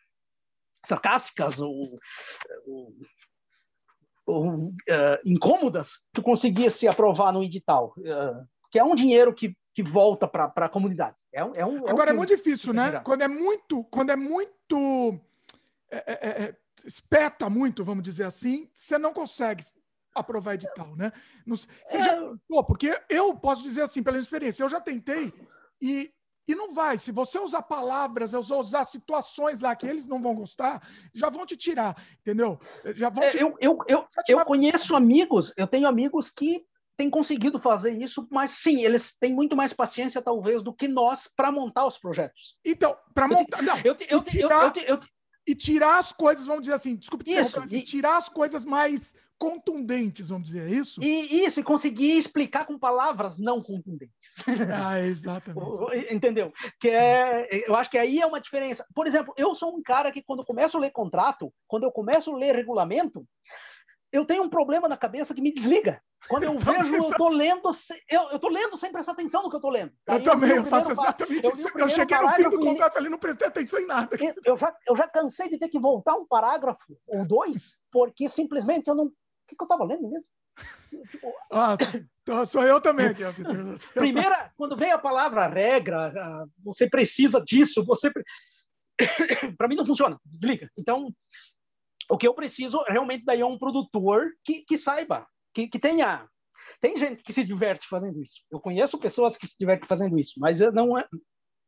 sarcásticas 0.86 1.60
ou, 1.60 1.98
ou 2.66 2.94
ou, 4.26 4.68
uh, 4.68 4.72
incômodas, 5.24 6.00
tu 6.12 6.20
conseguia 6.20 6.70
se 6.70 6.88
aprovar 6.88 7.32
no 7.32 7.42
edital. 7.42 7.94
Uh, 7.98 8.46
que 8.70 8.78
é 8.78 8.84
um 8.84 8.94
dinheiro 8.94 9.32
que, 9.32 9.56
que 9.72 9.82
volta 9.82 10.26
para 10.26 10.52
a 10.55 10.68
comunidade. 10.68 11.16
É 11.32 11.44
um, 11.44 11.55
é 11.55 11.64
um, 11.64 11.86
é 11.86 11.90
Agora 11.90 12.10
um 12.10 12.14
é 12.14 12.16
muito 12.16 12.34
difícil, 12.34 12.74
né? 12.74 13.00
Quando 13.00 13.22
é 13.22 13.28
muito, 13.28 13.84
quando 13.84 14.10
é 14.10 14.16
muito 14.16 15.20
é, 15.90 15.96
é, 15.96 16.12
é, 16.12 16.42
é, 16.44 16.56
espeta 16.84 17.48
muito, 17.48 17.84
vamos 17.84 18.02
dizer 18.02 18.24
assim, 18.24 18.68
você 18.74 18.98
não 18.98 19.12
consegue 19.12 19.64
aprovar 20.14 20.55
edital, 20.55 20.96
né? 20.96 21.12
Você 21.46 22.02
já, 22.02 22.32
pô, 22.48 22.64
porque 22.64 22.98
eu 23.08 23.34
posso 23.34 23.62
dizer 23.62 23.82
assim, 23.82 24.02
pela 24.02 24.18
experiência, 24.18 24.62
eu 24.62 24.68
já 24.68 24.80
tentei 24.80 25.32
e, 25.80 26.10
e 26.47 26.55
não 26.55 26.73
vai. 26.73 26.99
Se 26.99 27.12
você 27.12 27.39
usar 27.39 27.62
palavras, 27.62 28.33
usar 28.34 28.84
situações 28.84 29.60
lá 29.60 29.75
que 29.75 29.86
eles 29.86 30.07
não 30.07 30.20
vão 30.20 30.34
gostar, 30.34 30.86
já 31.15 31.28
vão 31.28 31.44
te 31.44 31.57
tirar, 31.57 31.97
entendeu? 32.20 32.58
Já 32.94 33.08
vão 33.08 33.31
te... 33.31 33.39
eu, 33.39 33.55
eu, 33.60 33.78
eu, 33.89 34.07
eu 34.28 34.44
conheço 34.44 34.94
amigos, 34.94 35.52
eu 35.57 35.66
tenho 35.66 35.89
amigos 35.89 36.31
que 36.31 36.65
tem 36.97 37.10
conseguido 37.10 37.60
fazer 37.60 37.92
isso, 37.92 38.26
mas 38.31 38.52
sim, 38.52 38.83
eles 38.83 39.15
têm 39.20 39.34
muito 39.34 39.55
mais 39.55 39.73
paciência, 39.73 40.23
talvez, 40.23 40.62
do 40.62 40.73
que 40.73 40.89
nós 40.89 41.28
para 41.36 41.52
montar 41.52 41.86
os 41.86 41.99
projetos. 41.99 42.57
Então, 42.65 42.97
para 43.12 43.28
montar. 43.28 43.62
Não, 43.62 43.76
eu, 43.84 43.94
eu, 44.08 44.25
eu, 44.86 45.00
e 45.47 45.55
tirar 45.55 45.99
as 45.99 46.12
coisas, 46.12 46.47
vamos 46.47 46.62
dizer 46.62 46.75
assim, 46.75 46.97
desculpe 46.97 47.31
isso, 47.31 47.60
assim, 47.60 47.76
e, 47.76 47.83
tirar 47.83 48.16
as 48.16 48.28
coisas 48.28 48.65
mais 48.65 49.15
contundentes, 49.39 50.31
vamos 50.31 50.49
dizer, 50.49 50.66
é 50.66 50.70
isso? 50.70 51.00
E 51.02 51.44
isso, 51.44 51.60
e 51.60 51.62
conseguir 51.62 52.18
explicar 52.18 52.65
com 52.65 52.78
palavras 52.78 53.39
não 53.39 53.62
contundentes. 53.62 54.42
Ah, 54.75 55.00
exatamente. 55.00 56.15
Entendeu? 56.15 56.52
Que 56.81 56.89
é, 56.89 57.47
eu 57.68 57.75
acho 57.75 57.91
que 57.91 57.99
aí 57.99 58.20
é 58.20 58.26
uma 58.26 58.41
diferença. 58.41 58.84
Por 58.94 59.07
exemplo, 59.07 59.34
eu 59.36 59.55
sou 59.55 59.76
um 59.76 59.83
cara 59.83 60.10
que 60.10 60.23
quando 60.23 60.44
começo 60.44 60.76
a 60.76 60.81
ler 60.81 60.91
contrato, 60.91 61.52
quando 61.66 61.84
eu 61.84 61.92
começo 61.92 62.33
a 62.33 62.36
ler 62.36 62.55
regulamento, 62.55 63.26
eu 64.12 64.25
tenho 64.25 64.43
um 64.43 64.49
problema 64.49 64.89
na 64.89 64.97
cabeça 64.97 65.35
que 65.35 65.41
me 65.41 65.52
desliga. 65.52 66.02
Quando 66.28 66.44
eu, 66.44 66.55
eu 66.55 66.59
vejo, 66.59 66.94
eu 66.94 67.17
tô 67.17 67.28
lendo, 67.28 67.70
eu, 68.09 68.23
eu 68.31 68.49
lendo 68.49 68.76
sem 68.76 68.93
prestar 68.93 69.12
atenção 69.12 69.43
no 69.43 69.51
que 69.51 69.57
eu 69.57 69.60
tô 69.60 69.70
lendo. 69.70 69.93
Eu 70.07 70.15
Aí 70.15 70.23
também, 70.23 70.51
eu, 70.51 70.65
faço 70.65 70.93
exatamente 70.93 71.47
isso. 71.47 71.68
Eu 71.76 71.89
cheguei 71.89 72.18
no 72.18 72.28
fim 72.31 72.43
do 72.51 72.59
contrato 72.59 72.99
ali, 72.99 73.09
não 73.09 73.18
prestei 73.18 73.49
atenção 73.49 73.81
em 73.81 73.86
nada. 73.86 74.17
Eu 74.44 74.57
já, 74.57 74.75
eu 74.89 74.97
já 74.97 75.09
cansei 75.09 75.49
de 75.49 75.59
ter 75.59 75.68
que 75.68 75.78
voltar 75.78 76.15
um 76.15 76.26
parágrafo 76.26 76.97
ou 77.07 77.26
dois, 77.26 77.76
porque 77.91 78.28
simplesmente 78.28 78.89
eu 78.89 78.94
não. 78.94 79.07
O 79.07 79.12
que, 79.49 79.55
que 79.57 79.62
eu 79.62 79.68
tava 79.68 79.85
lendo 79.85 80.09
mesmo? 80.09 80.28
Ah, 81.52 81.76
sou 82.47 82.65
eu 82.65 82.81
também 82.81 83.09
aqui, 83.09 83.23
Primeira, 83.94 84.52
quando 84.57 84.76
vem 84.76 84.91
a 84.91 84.99
palavra 84.99 85.47
regra, 85.47 86.12
você 86.65 86.89
precisa 86.89 87.41
disso, 87.41 87.85
você. 87.85 88.10
Para 89.59 89.68
mim 89.68 89.76
não 89.76 89.85
funciona, 89.85 90.18
desliga. 90.25 90.70
Então, 90.76 91.15
o 92.10 92.17
que 92.17 92.26
eu 92.26 92.35
preciso 92.35 92.83
realmente 92.89 93.25
daí 93.25 93.41
é 93.41 93.47
um 93.47 93.59
produtor 93.59 94.31
que, 94.44 94.62
que 94.62 94.78
saiba, 94.78 95.26
que, 95.55 95.68
que 95.68 95.78
tenha. 95.78 96.28
Tem 96.81 96.97
gente 96.97 97.23
que 97.23 97.33
se 97.33 97.44
diverte 97.44 97.86
fazendo 97.89 98.20
isso. 98.20 98.43
Eu 98.51 98.60
conheço 98.60 98.99
pessoas 98.99 99.36
que 99.36 99.47
se 99.47 99.57
divertem 99.59 99.89
fazendo 99.89 100.18
isso, 100.18 100.35
mas 100.39 100.60
não 100.73 100.99
é, 100.99 101.07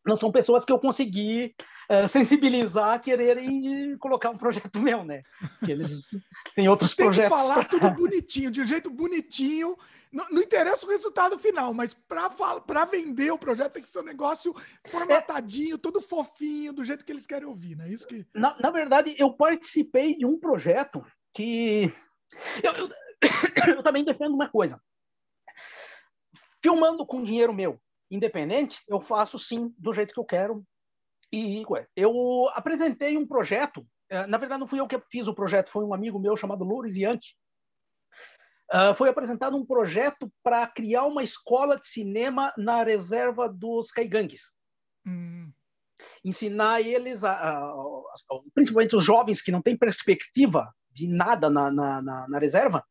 não 0.09 0.17
são 0.17 0.33
pessoas 0.33 0.65
que 0.65 0.73
eu 0.73 0.79
consegui 0.79 1.55
uh, 1.91 2.09
sensibilizar 2.09 2.95
a 2.95 2.99
quererem 2.99 3.97
colocar 3.99 4.31
um 4.31 4.39
projeto 4.39 4.81
meu, 4.81 5.05
né? 5.05 5.23
Que 5.65 5.71
eles 5.71 6.09
têm 6.57 6.69
outros 6.69 6.95
Tem 6.95 7.07
projetos. 7.07 7.31
Tem 7.31 7.47
que 7.47 7.53
falar 7.53 7.65
tudo 7.69 7.91
bonitinho, 7.95 8.51
de 8.51 8.61
um 8.63 8.65
jeito 8.65 8.91
bonitinho. 8.91 9.77
Não, 10.11 10.27
não 10.31 10.41
interessa 10.41 10.87
o 10.87 10.91
resultado 10.91 11.39
final, 11.39 11.75
mas 11.75 11.93
para 11.95 12.85
vender 12.87 13.31
o 13.31 13.39
projeto 13.39 13.75
tem 13.75 13.83
que 13.83 13.91
ser 13.91 14.01
um 14.01 14.05
negócio 14.05 14.55
formatadinho, 14.87 15.75
é, 15.75 15.79
todo 15.79 16.01
fofinho, 16.01 16.73
do 16.73 16.83
jeito 16.83 17.05
que 17.05 17.13
eles 17.13 17.27
querem 17.27 17.47
ouvir, 17.47 17.77
né? 17.77 17.91
Isso 17.91 18.07
que... 18.07 18.27
na, 18.35 18.57
na 18.59 18.71
verdade, 18.71 19.15
eu 19.19 19.31
participei 19.31 20.17
de 20.17 20.25
um 20.25 20.39
projeto 20.39 21.05
que... 21.35 21.93
Eu, 22.63 22.73
eu, 22.73 22.89
eu 23.77 23.83
também 23.83 24.03
defendo 24.03 24.35
uma 24.35 24.49
coisa 24.49 24.81
Filmando 26.61 27.07
com 27.07 27.23
dinheiro 27.23 27.55
meu, 27.55 27.81
independente, 28.11 28.81
eu 28.89 29.01
faço 29.01 29.39
sim 29.39 29.75
do 29.79 29.93
jeito 29.93 30.13
que 30.13 30.21
eu 30.21 30.25
quero. 30.25 30.65
E 31.33 31.63
eu 31.95 32.49
apresentei 32.55 33.17
um 33.17 33.27
projeto. 33.27 33.87
Eh, 34.09 34.27
na 34.27 34.39
verdade, 34.39 34.61
não 34.61 34.67
fui 34.67 34.81
eu 34.81 34.87
que 34.87 35.01
fiz 35.11 35.27
o 35.27 35.35
projeto, 35.35 35.71
foi 35.71 35.85
um 35.85 35.93
amigo 35.93 36.19
meu 36.19 36.37
chamado 36.37 36.65
Lourdes 36.65 36.97
Yankee. 36.97 37.35
Uh, 38.71 38.95
foi 38.95 39.09
apresentado 39.09 39.57
um 39.57 39.65
projeto 39.65 40.31
para 40.43 40.67
criar 40.67 41.07
uma 41.07 41.23
escola 41.23 41.79
de 41.79 41.87
cinema 41.89 42.53
na 42.57 42.83
reserva 42.83 43.49
dos 43.49 43.91
caigangues. 43.91 44.53
Hum. 45.07 45.51
Ensinar 46.23 46.83
eles, 46.83 47.25
a, 47.25 47.33
a, 47.33 47.71
a, 47.71 48.41
principalmente 48.55 48.95
os 48.95 49.03
jovens 49.03 49.41
que 49.41 49.51
não 49.51 49.63
têm 49.63 49.77
perspectiva 49.77 50.71
de 50.91 51.09
nada 51.09 51.49
na, 51.49 51.71
na, 51.71 52.03
na, 52.03 52.29
na 52.29 52.39
reserva, 52.39 52.85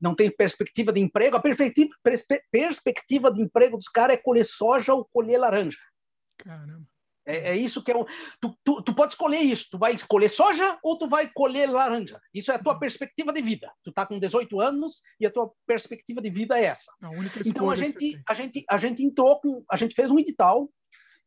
não 0.00 0.14
tem 0.14 0.30
perspectiva 0.30 0.92
de 0.92 1.00
emprego. 1.00 1.36
A 1.36 1.40
perspectiva, 1.40 1.90
perspe, 2.02 2.40
perspectiva 2.50 3.32
de 3.32 3.42
emprego 3.42 3.76
dos 3.76 3.88
caras 3.88 4.16
é 4.16 4.20
colher 4.20 4.44
soja 4.44 4.94
ou 4.94 5.08
colher 5.12 5.38
laranja. 5.38 5.78
Caramba. 6.38 6.86
É, 7.26 7.50
é, 7.50 7.56
isso 7.56 7.82
que 7.82 7.90
é 7.90 7.96
um. 7.96 8.04
Tu, 8.40 8.56
tu, 8.64 8.82
tu, 8.82 8.94
pode 8.94 9.14
escolher 9.14 9.40
isso. 9.40 9.66
Tu 9.72 9.78
vai 9.78 9.92
escolher 9.92 10.28
soja 10.28 10.78
ou 10.82 10.96
tu 10.96 11.08
vai 11.08 11.28
colher 11.34 11.68
laranja. 11.68 12.20
Isso 12.32 12.52
é 12.52 12.54
a 12.54 12.62
tua 12.62 12.74
uhum. 12.74 12.78
perspectiva 12.78 13.32
de 13.32 13.42
vida. 13.42 13.70
Tu 13.82 13.92
tá 13.92 14.06
com 14.06 14.18
18 14.18 14.60
anos 14.60 15.02
e 15.18 15.26
a 15.26 15.30
tua 15.30 15.50
perspectiva 15.66 16.22
de 16.22 16.30
vida 16.30 16.56
é 16.56 16.66
essa. 16.66 16.92
A 17.02 17.10
então 17.44 17.68
a 17.68 17.74
gente, 17.74 18.22
a 18.28 18.32
gente, 18.32 18.64
a 18.70 18.78
gente 18.78 19.02
entrou 19.02 19.40
com, 19.40 19.64
a 19.68 19.76
gente 19.76 19.94
fez 19.94 20.08
um 20.08 20.18
edital. 20.20 20.70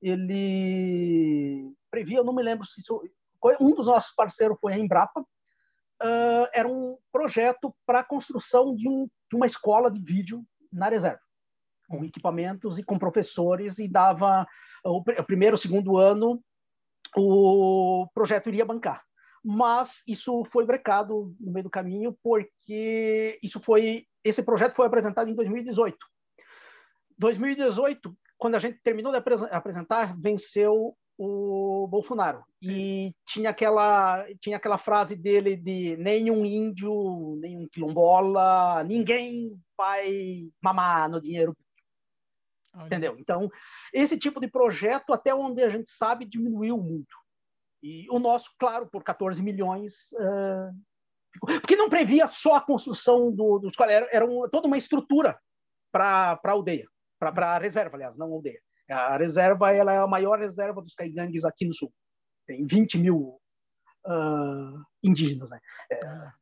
Ele 0.02 1.74
previa, 1.92 2.20
eu 2.20 2.24
não 2.24 2.34
me 2.34 2.42
lembro 2.42 2.66
se 2.66 2.80
isso, 2.80 3.04
um 3.60 3.76
dos 3.76 3.88
nossos 3.88 4.14
parceiros 4.16 4.58
foi 4.62 4.74
a 4.74 4.78
Embrapa. 4.78 5.26
Uh, 6.02 6.48
era 6.54 6.68
um 6.68 6.98
projeto 7.12 7.76
para 7.86 8.00
a 8.00 8.04
construção 8.04 8.74
de, 8.76 8.88
um, 8.88 9.08
de 9.30 9.36
uma 9.36 9.46
escola 9.46 9.92
de 9.92 10.00
vídeo 10.00 10.46
na 10.72 10.88
reserva 10.88 11.20
com 11.90 12.06
equipamentos 12.06 12.78
e 12.78 12.84
com 12.84 13.00
professores, 13.00 13.80
e 13.80 13.88
dava 13.88 14.48
o, 14.86 15.00
o 15.00 15.24
primeiro, 15.24 15.58
segundo 15.58 15.98
ano, 15.98 16.42
o 17.18 18.08
projeto 18.14 18.48
iria 18.48 18.64
bancar. 18.64 19.04
Mas 19.44 20.04
isso 20.08 20.44
foi 20.52 20.66
brecado 20.66 21.36
no 21.40 21.52
meio 21.52 21.64
do 21.64 21.70
caminho, 21.70 22.16
porque 22.22 23.40
isso 23.42 23.60
foi 23.60 24.06
esse 24.24 24.44
projeto 24.44 24.76
foi 24.76 24.86
apresentado 24.86 25.30
em 25.30 25.34
2018. 25.34 25.98
2018, 27.18 28.16
quando 28.38 28.56
a 28.56 28.60
gente 28.60 28.80
terminou 28.84 29.12
de 29.12 29.18
apresentar, 29.50 30.16
venceu 30.20 30.96
o 31.22 31.86
Bolsonaro. 31.88 32.46
E 32.62 33.14
tinha 33.28 33.50
aquela, 33.50 34.26
tinha 34.40 34.56
aquela 34.56 34.78
frase 34.78 35.16
dele 35.16 35.58
de 35.58 35.98
nenhum 35.98 36.46
índio, 36.46 37.38
nenhum 37.42 37.68
quilombola, 37.68 38.84
ninguém 38.86 39.60
vai 39.78 40.50
mamar 40.62 41.10
no 41.10 41.22
dinheiro 41.22 41.56
Entendeu? 42.86 43.18
Então, 43.18 43.50
esse 43.94 44.18
tipo 44.18 44.40
de 44.40 44.48
projeto, 44.48 45.14
até 45.14 45.34
onde 45.34 45.64
a 45.64 45.70
gente 45.70 45.90
sabe, 45.90 46.26
diminuiu 46.26 46.78
muito. 46.78 47.16
E 47.82 48.08
o 48.10 48.20
nosso, 48.20 48.52
claro, 48.60 48.88
por 48.90 49.04
14 49.04 49.42
milhões. 49.42 50.12
Uh, 50.14 51.60
porque 51.60 51.76
não 51.76 51.90
previa 51.90 52.28
só 52.28 52.56
a 52.56 52.62
construção 52.62 53.32
do, 53.32 53.60
dos 53.60 53.72
era, 53.80 54.08
era 54.12 54.26
um, 54.26 54.48
toda 54.50 54.68
uma 54.68 54.78
estrutura 54.78 55.40
para 55.92 56.40
a 56.44 56.52
aldeia, 56.52 56.88
para 57.20 57.56
a 57.56 57.58
reserva, 57.58 57.96
aliás, 57.96 58.18
não 58.18 58.32
aldeia. 58.32 58.62
A 58.90 59.18
reserva 59.18 59.72
ela 59.72 59.94
é 59.94 59.98
a 59.98 60.08
maior 60.08 60.40
reserva 60.40 60.82
dos 60.82 60.94
caigangues 60.94 61.46
aqui 61.46 61.66
no 61.66 61.74
sul. 61.74 61.92
Tem 62.48 62.66
20 62.66 62.98
mil 62.98 63.40
uh, 64.06 64.84
indígenas. 65.04 65.50
Né? 65.50 65.60
É, 65.92 66.08
ah 66.08 66.34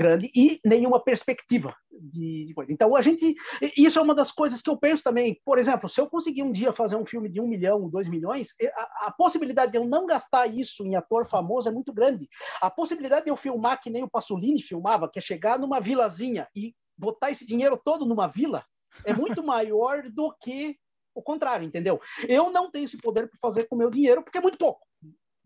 grande 0.00 0.30
e 0.34 0.58
nenhuma 0.64 1.02
perspectiva 1.02 1.74
de, 1.90 2.46
de, 2.46 2.54
coisa. 2.54 2.72
Então, 2.72 2.96
a 2.96 3.02
gente. 3.02 3.34
Isso 3.76 3.98
é 3.98 4.02
uma 4.02 4.14
das 4.14 4.32
coisas 4.32 4.62
que 4.62 4.70
eu 4.70 4.76
penso 4.76 5.02
também. 5.02 5.38
Por 5.44 5.58
exemplo, 5.58 5.88
se 5.88 6.00
eu 6.00 6.08
conseguir 6.08 6.42
um 6.42 6.52
dia 6.52 6.72
fazer 6.72 6.96
um 6.96 7.04
filme 7.04 7.28
de 7.28 7.40
um 7.40 7.46
milhão, 7.46 7.88
dois 7.90 8.08
milhões, 8.08 8.54
a, 8.74 9.08
a 9.08 9.12
possibilidade 9.12 9.72
de 9.72 9.78
eu 9.78 9.86
não 9.86 10.06
gastar 10.06 10.46
isso 10.46 10.86
em 10.86 10.96
ator 10.96 11.28
famoso 11.28 11.68
é 11.68 11.72
muito 11.72 11.92
grande. 11.92 12.26
A 12.62 12.70
possibilidade 12.70 13.26
de 13.26 13.30
eu 13.30 13.36
filmar 13.36 13.80
que 13.80 13.90
nem 13.90 14.02
o 14.02 14.10
Pasolini 14.10 14.62
filmava, 14.62 15.10
que 15.10 15.18
é 15.18 15.22
chegar 15.22 15.58
numa 15.58 15.80
vilazinha 15.80 16.48
e 16.56 16.74
botar 16.96 17.30
esse 17.30 17.44
dinheiro 17.46 17.80
todo 17.82 18.06
numa 18.06 18.26
vila, 18.26 18.64
é 19.04 19.12
muito 19.12 19.42
maior 19.44 20.02
do 20.08 20.34
que 20.40 20.76
o 21.14 21.22
contrário, 21.22 21.66
entendeu? 21.66 22.00
Eu 22.28 22.50
não 22.50 22.70
tenho 22.70 22.84
esse 22.84 22.96
poder 22.96 23.28
para 23.28 23.38
fazer 23.40 23.64
com 23.64 23.74
o 23.74 23.78
meu 23.78 23.90
dinheiro, 23.90 24.22
porque 24.22 24.38
é 24.38 24.42
muito 24.42 24.58
pouco. 24.58 24.86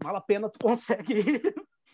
Vale 0.03 0.19
a 0.19 0.21
pena, 0.21 0.51
tu 0.51 0.59
consegue 0.63 1.43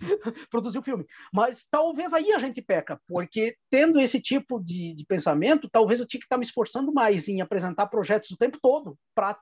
produzir 0.51 0.79
o 0.79 0.83
filme. 0.83 1.07
Mas 1.33 1.67
talvez 1.71 2.13
aí 2.13 2.33
a 2.33 2.39
gente 2.39 2.63
peca, 2.63 3.01
porque 3.07 3.57
tendo 3.71 4.01
esse 4.01 4.21
tipo 4.21 4.59
de, 4.61 4.95
de 4.95 5.05
pensamento, 5.05 5.69
talvez 5.71 6.01
eu 6.01 6.07
tinha 6.07 6.21
que 6.21 6.27
estar 6.27 6.39
me 6.39 6.45
esforçando 6.45 6.93
mais 6.93 7.29
em 7.29 7.41
apresentar 7.41 7.87
projetos 7.87 8.31
o 8.31 8.37
tempo 8.37 8.59
todo 8.61 8.99
para 9.15 9.39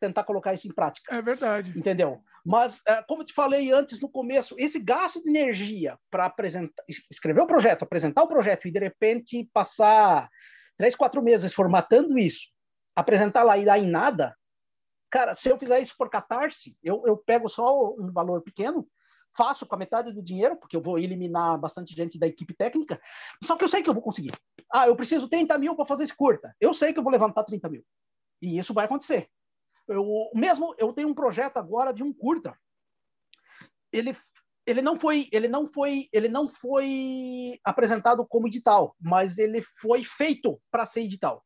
tentar 0.00 0.24
colocar 0.24 0.54
isso 0.54 0.68
em 0.68 0.72
prática. 0.72 1.14
É 1.14 1.20
verdade. 1.20 1.72
Entendeu? 1.76 2.22
Mas, 2.46 2.80
é, 2.86 3.02
como 3.02 3.22
eu 3.22 3.26
te 3.26 3.34
falei 3.34 3.72
antes 3.72 4.00
no 4.00 4.08
começo, 4.08 4.54
esse 4.58 4.78
gasto 4.78 5.22
de 5.22 5.28
energia 5.28 5.98
para 6.10 6.32
escrever 7.10 7.40
o 7.40 7.46
projeto, 7.46 7.82
apresentar 7.82 8.22
o 8.22 8.28
projeto 8.28 8.68
e 8.68 8.70
de 8.70 8.78
repente 8.78 9.48
passar 9.52 10.28
três, 10.76 10.94
quatro 10.94 11.22
meses 11.22 11.52
formatando 11.52 12.18
isso, 12.18 12.46
apresentar 13.00 13.42
lá 13.42 13.56
e 13.56 13.64
dar 13.64 13.78
em 13.78 13.88
nada, 13.88 14.36
cara, 15.10 15.34
se 15.34 15.48
eu 15.48 15.58
fizer 15.58 15.80
isso 15.80 15.94
por 15.96 16.10
catarse, 16.10 16.76
eu, 16.82 17.02
eu 17.06 17.16
pego 17.16 17.48
só 17.48 17.94
um 17.94 18.12
valor 18.12 18.42
pequeno 18.42 18.88
faço 19.36 19.66
com 19.66 19.74
a 19.76 19.78
metade 19.78 20.12
do 20.12 20.22
dinheiro, 20.22 20.56
porque 20.56 20.76
eu 20.76 20.82
vou 20.82 20.98
eliminar 20.98 21.56
bastante 21.58 21.94
gente 21.94 22.18
da 22.18 22.26
equipe 22.26 22.52
técnica, 22.54 23.00
só 23.42 23.56
que 23.56 23.62
eu 23.62 23.68
sei 23.68 23.82
que 23.82 23.88
eu 23.88 23.94
vou 23.94 24.02
conseguir. 24.02 24.32
Ah, 24.72 24.88
eu 24.88 24.96
preciso 24.96 25.28
30 25.28 25.56
mil 25.58 25.76
para 25.76 25.86
fazer 25.86 26.04
esse 26.04 26.16
curta. 26.16 26.54
Eu 26.60 26.74
sei 26.74 26.92
que 26.92 26.98
eu 26.98 27.02
vou 27.04 27.12
levantar 27.12 27.44
30 27.44 27.68
mil. 27.68 27.84
E 28.42 28.58
isso 28.58 28.74
vai 28.74 28.86
acontecer. 28.86 29.28
Eu, 29.86 30.04
mesmo 30.34 30.74
eu 30.76 30.92
tenho 30.92 31.08
um 31.08 31.14
projeto 31.14 31.56
agora 31.56 31.92
de 31.92 32.02
um 32.02 32.12
curta. 32.12 32.58
Ele 33.92 34.14
ele 34.66 34.82
não 34.82 35.00
foi 35.00 35.28
ele 35.32 35.48
não 35.48 35.66
foi 35.72 36.08
ele 36.12 36.28
não 36.28 36.46
foi 36.46 37.58
apresentado 37.64 38.26
como 38.26 38.48
edital, 38.48 38.94
mas 39.00 39.38
ele 39.38 39.62
foi 39.80 40.04
feito 40.04 40.60
para 40.70 40.84
ser 40.84 41.02
edital. 41.02 41.42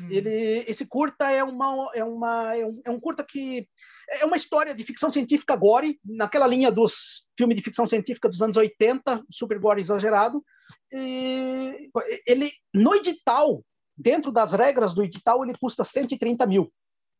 Hum. 0.00 0.08
Ele, 0.10 0.64
esse 0.68 0.86
curta 0.86 1.30
é 1.30 1.42
uma 1.42 1.90
é 1.94 2.04
uma 2.04 2.56
é 2.56 2.66
um, 2.66 2.80
é 2.84 2.90
um 2.90 3.00
curta 3.00 3.24
que 3.24 3.66
é 4.08 4.24
uma 4.24 4.36
história 4.36 4.74
de 4.74 4.84
ficção 4.84 5.10
científica 5.10 5.56
gore, 5.56 5.98
naquela 6.04 6.46
linha 6.46 6.70
dos 6.70 7.28
filmes 7.36 7.56
de 7.56 7.62
ficção 7.62 7.88
científica 7.88 8.28
dos 8.28 8.40
anos 8.40 8.56
80, 8.56 9.24
super 9.30 9.58
gore 9.58 9.80
exagerado. 9.80 10.44
E 10.92 11.90
ele, 12.26 12.52
no 12.72 12.94
edital, 12.94 13.64
dentro 13.96 14.30
das 14.30 14.52
regras 14.52 14.94
do 14.94 15.02
edital, 15.02 15.42
ele 15.42 15.58
custa 15.58 15.84
130 15.84 16.46
mil. 16.46 16.72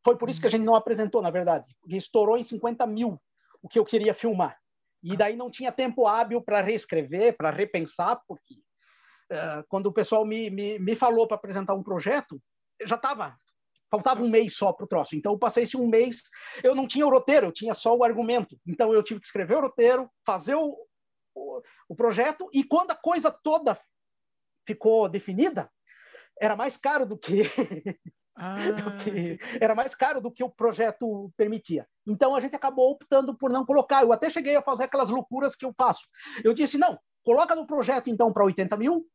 Foi 0.03 0.17
por 0.17 0.29
isso 0.29 0.39
que 0.39 0.47
a 0.47 0.49
gente 0.49 0.63
não 0.63 0.75
apresentou, 0.75 1.21
na 1.21 1.29
verdade, 1.29 1.75
porque 1.81 1.97
estourou 1.97 2.37
em 2.37 2.43
50 2.43 2.87
mil 2.87 3.19
o 3.61 3.67
que 3.67 3.77
eu 3.77 3.83
queria 3.83 4.13
filmar. 4.13 4.57
E 5.03 5.17
daí 5.17 5.35
não 5.35 5.51
tinha 5.51 5.71
tempo 5.71 6.07
hábil 6.07 6.41
para 6.41 6.61
reescrever, 6.61 7.35
para 7.35 7.51
repensar, 7.51 8.21
porque 8.27 8.55
uh, 9.31 9.63
quando 9.67 9.87
o 9.87 9.93
pessoal 9.93 10.25
me, 10.25 10.49
me, 10.49 10.79
me 10.79 10.95
falou 10.95 11.27
para 11.27 11.35
apresentar 11.35 11.73
um 11.73 11.83
projeto, 11.83 12.41
já 12.85 12.95
estava 12.95 13.37
faltava 13.89 14.21
um 14.21 14.29
mês 14.29 14.55
só 14.55 14.71
para 14.73 14.85
o 14.85 14.87
troço. 14.87 15.15
Então, 15.15 15.33
eu 15.33 15.39
passei 15.39 15.63
esse 15.63 15.77
um 15.77 15.87
mês, 15.87 16.23
eu 16.63 16.75
não 16.75 16.87
tinha 16.87 17.05
o 17.05 17.09
roteiro, 17.09 17.47
eu 17.47 17.51
tinha 17.51 17.73
só 17.73 17.95
o 17.95 18.03
argumento. 18.03 18.59
Então, 18.65 18.93
eu 18.93 19.03
tive 19.03 19.19
que 19.19 19.25
escrever 19.25 19.55
o 19.55 19.61
roteiro, 19.61 20.09
fazer 20.25 20.55
o, 20.55 20.77
o, 21.35 21.61
o 21.89 21.95
projeto, 21.95 22.49
e 22.53 22.63
quando 22.63 22.91
a 22.91 22.95
coisa 22.95 23.31
toda 23.31 23.79
ficou 24.65 25.07
definida, 25.07 25.71
era 26.39 26.55
mais 26.55 26.77
caro 26.77 27.05
do 27.05 27.17
que. 27.17 27.43
Ah. 28.39 28.55
do 28.69 29.03
que 29.03 29.39
era 29.59 29.73
mais 29.73 29.95
caro 29.95 30.21
do 30.21 30.31
que 30.31 30.43
o 30.43 30.49
projeto 30.51 31.33
permitia. 31.35 31.87
Então 32.05 32.35
a 32.35 32.39
gente 32.39 32.55
acabou 32.55 32.91
optando 32.91 33.35
por 33.35 33.51
não 33.51 33.65
colocar. 33.65 34.03
Eu 34.03 34.13
até 34.13 34.29
cheguei 34.29 34.55
a 34.55 34.61
fazer 34.61 34.83
aquelas 34.83 35.09
loucuras 35.09 35.55
que 35.55 35.65
eu 35.65 35.73
faço. 35.75 36.07
Eu 36.43 36.53
disse: 36.53 36.77
não, 36.77 36.99
coloca 37.23 37.55
no 37.55 37.65
projeto 37.65 38.11
então 38.11 38.31
para 38.31 38.45
80 38.45 38.77
mil 38.77 39.07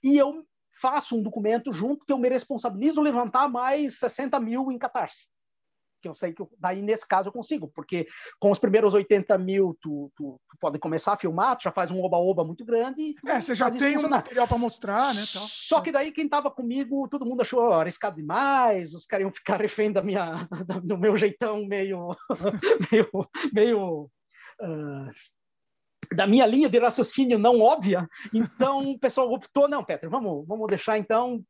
e 0.00 0.16
eu 0.16 0.46
faço 0.82 1.16
um 1.16 1.22
documento 1.22 1.72
junto 1.72 2.04
que 2.04 2.12
eu 2.12 2.18
me 2.18 2.28
responsabilizo 2.28 3.00
levantar 3.00 3.48
mais 3.48 4.00
60 4.00 4.40
mil 4.40 4.72
em 4.72 4.78
catarse. 4.78 5.28
Que 6.02 6.08
eu 6.08 6.16
sei 6.16 6.32
que 6.32 6.42
eu, 6.42 6.50
daí 6.58 6.82
nesse 6.82 7.06
caso 7.06 7.28
eu 7.28 7.32
consigo, 7.32 7.70
porque 7.72 8.08
com 8.40 8.50
os 8.50 8.58
primeiros 8.58 8.92
80 8.92 9.38
mil 9.38 9.78
tu, 9.80 10.10
tu, 10.16 10.40
tu 10.50 10.56
pode 10.60 10.80
começar 10.80 11.12
a 11.12 11.16
filmar, 11.16 11.56
tu 11.56 11.62
já 11.62 11.70
faz 11.70 11.92
um 11.92 12.02
oba-oba 12.02 12.44
muito 12.44 12.64
grande. 12.64 13.14
É, 13.24 13.40
você 13.40 13.54
já 13.54 13.70
tem 13.70 13.96
um 13.96 14.08
material 14.08 14.48
para 14.48 14.58
mostrar, 14.58 15.14
né? 15.14 15.22
Tal. 15.32 15.42
Só 15.46 15.80
que 15.80 15.92
daí 15.92 16.10
quem 16.10 16.24
estava 16.24 16.50
comigo, 16.50 17.08
todo 17.08 17.24
mundo 17.24 17.42
achou 17.42 17.72
arriscado 17.72 18.16
demais, 18.16 18.92
os 18.92 19.06
caras 19.06 19.24
iam 19.24 19.32
ficar 19.32 19.60
refém 19.62 19.92
da 19.92 20.02
minha, 20.02 20.48
do 20.82 20.98
meu 20.98 21.16
jeitão 21.16 21.64
meio, 21.64 22.08
meio, 22.90 23.08
meio 23.52 24.10
uh, 24.60 25.10
da 26.14 26.26
minha 26.26 26.46
linha 26.46 26.68
de 26.68 26.78
raciocínio 26.78 27.38
não 27.38 27.60
óbvia, 27.60 28.08
então 28.32 28.90
o 28.90 28.98
pessoal 28.98 29.32
optou, 29.32 29.68
não, 29.68 29.84
Peter, 29.84 30.08
vamos, 30.08 30.46
vamos 30.46 30.66
deixar 30.68 30.98
então. 30.98 31.42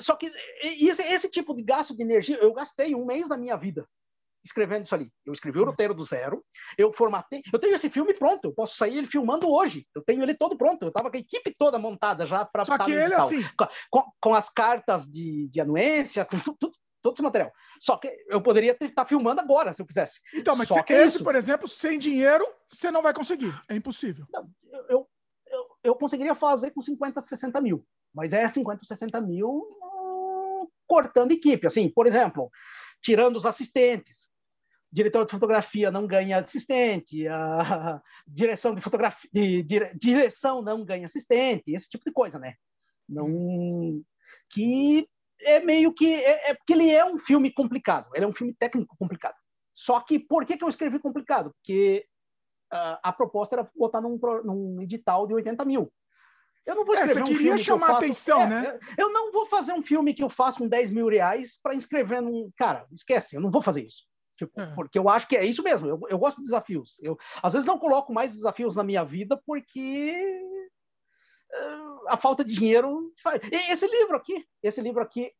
Só 0.00 0.16
que 0.16 0.32
esse, 0.62 1.02
esse 1.02 1.30
tipo 1.30 1.54
de 1.54 1.62
gasto 1.62 1.96
de 1.96 2.02
energia, 2.02 2.36
eu 2.36 2.52
gastei 2.52 2.94
um 2.94 3.06
mês 3.06 3.28
da 3.28 3.36
minha 3.36 3.56
vida 3.56 3.86
escrevendo 4.46 4.84
isso 4.84 4.94
ali. 4.94 5.10
Eu 5.24 5.32
escrevi 5.32 5.58
o 5.58 5.64
roteiro 5.64 5.92
do 5.92 6.04
zero, 6.04 6.42
eu 6.78 6.92
formatei. 6.92 7.42
Eu 7.52 7.58
tenho 7.58 7.74
esse 7.74 7.90
filme 7.90 8.14
pronto, 8.14 8.46
eu 8.46 8.52
posso 8.52 8.76
sair 8.76 8.96
ele 8.96 9.06
filmando 9.06 9.50
hoje. 9.50 9.86
Eu 9.94 10.02
tenho 10.02 10.22
ele 10.22 10.34
todo 10.34 10.56
pronto. 10.56 10.82
Eu 10.82 10.88
estava 10.88 11.10
com 11.10 11.16
a 11.16 11.20
equipe 11.20 11.54
toda 11.58 11.78
montada 11.78 12.24
já 12.24 12.44
para. 12.44 12.64
Só 12.64 12.78
que 12.78 12.92
ele 12.92 13.14
assim. 13.14 13.44
Com, 13.90 14.04
com, 14.20 14.34
as 14.34 14.48
cartas 14.48 15.04
de, 15.04 15.48
de 15.48 15.60
anuência, 15.60 16.24
com 16.24 16.38
tudo, 16.58 16.70
todo 17.06 17.16
esse 17.16 17.22
material. 17.22 17.52
Só 17.80 17.96
que 17.96 18.08
eu 18.28 18.42
poderia 18.42 18.72
estar 18.72 18.90
tá 18.90 19.06
filmando 19.06 19.40
agora, 19.40 19.72
se 19.72 19.80
eu 19.80 19.86
quisesse. 19.86 20.20
Então, 20.34 20.56
mas 20.56 20.68
Só 20.68 20.82
que 20.82 20.92
é 20.92 21.04
esse, 21.04 21.22
por 21.22 21.34
exemplo, 21.34 21.68
sem 21.68 21.98
dinheiro, 21.98 22.44
você 22.68 22.90
não 22.90 23.02
vai 23.02 23.14
conseguir. 23.14 23.54
É 23.68 23.76
impossível. 23.76 24.26
Não, 24.32 24.48
eu, 24.88 25.08
eu, 25.46 25.66
eu, 25.84 25.94
conseguiria 25.94 26.34
fazer 26.34 26.70
com 26.72 26.82
50, 26.82 27.20
60 27.20 27.60
mil. 27.60 27.86
Mas 28.14 28.32
é 28.32 28.46
50, 28.48 28.84
60 28.84 29.20
mil 29.20 29.48
hum, 29.48 30.68
cortando 30.86 31.32
equipe. 31.32 31.66
Assim, 31.66 31.88
por 31.88 32.06
exemplo, 32.06 32.50
tirando 33.00 33.36
os 33.36 33.46
assistentes. 33.46 34.30
Diretor 34.90 35.24
de 35.26 35.30
fotografia 35.30 35.90
não 35.90 36.06
ganha 36.06 36.38
assistente, 36.38 37.26
a 37.28 38.00
direção 38.26 38.74
de 38.74 38.80
fotografia, 38.80 39.28
de, 39.32 39.62
dire, 39.62 39.92
direção 39.94 40.62
não 40.62 40.84
ganha 40.84 41.06
assistente, 41.06 41.74
esse 41.74 41.88
tipo 41.88 42.04
de 42.04 42.12
coisa, 42.12 42.38
né? 42.38 42.54
Não 43.08 44.00
que 44.50 45.08
é 45.40 45.60
meio 45.60 45.92
que. 45.92 46.14
É, 46.14 46.50
é, 46.50 46.54
porque 46.54 46.72
ele 46.72 46.90
é 46.90 47.04
um 47.04 47.18
filme 47.18 47.52
complicado, 47.52 48.08
ele 48.14 48.24
é 48.24 48.28
um 48.28 48.32
filme 48.32 48.54
técnico 48.54 48.96
complicado. 48.98 49.36
Só 49.74 50.00
que 50.00 50.18
por 50.18 50.46
que, 50.46 50.56
que 50.56 50.64
eu 50.64 50.68
escrevi 50.68 50.98
complicado? 50.98 51.52
Porque 51.52 52.06
uh, 52.72 52.98
a 53.02 53.12
proposta 53.12 53.56
era 53.56 53.70
botar 53.76 54.00
num, 54.00 54.18
num 54.44 54.80
edital 54.80 55.26
de 55.26 55.34
80 55.34 55.64
mil. 55.64 55.92
Eu 56.64 56.74
não 56.74 56.84
vou 56.84 56.96
é, 56.96 57.04
escrever 57.04 57.20
é, 57.20 57.24
um 57.24 57.36
filme 57.36 57.62
chamar 57.62 57.62
que 57.62 57.70
eu 57.70 57.78
faço, 57.78 58.04
atenção, 58.04 58.40
é, 58.40 58.46
né? 58.46 58.78
Eu 58.98 59.12
não 59.12 59.30
vou 59.30 59.46
fazer 59.46 59.72
um 59.72 59.82
filme 59.82 60.12
que 60.12 60.22
eu 60.22 60.28
faço 60.28 60.58
com 60.58 60.68
10 60.68 60.90
mil 60.90 61.08
reais 61.08 61.58
para 61.62 61.74
inscrever 61.74 62.20
num. 62.20 62.50
Cara, 62.56 62.86
esquece, 62.92 63.36
eu 63.36 63.40
não 63.40 63.50
vou 63.50 63.62
fazer 63.62 63.82
isso. 63.82 64.04
Tipo, 64.36 64.60
é. 64.60 64.74
Porque 64.74 64.98
eu 64.98 65.08
acho 65.08 65.28
que 65.28 65.36
é 65.36 65.44
isso 65.44 65.62
mesmo. 65.62 65.86
Eu, 65.88 66.00
eu 66.08 66.18
gosto 66.18 66.38
de 66.38 66.42
desafios. 66.42 66.98
Eu, 67.00 67.16
às 67.42 67.52
vezes, 67.52 67.66
não 67.66 67.78
coloco 67.78 68.12
mais 68.12 68.34
desafios 68.34 68.74
na 68.74 68.82
minha 68.82 69.04
vida 69.04 69.40
porque 69.46 70.42
a 72.08 72.16
falta 72.16 72.44
de 72.44 72.54
dinheiro. 72.54 73.12
Esse 73.70 73.86
livro 73.86 74.16
aqui, 74.16 74.46
esse 74.62 74.80
livro 74.80 75.02
aqui, 75.02 75.32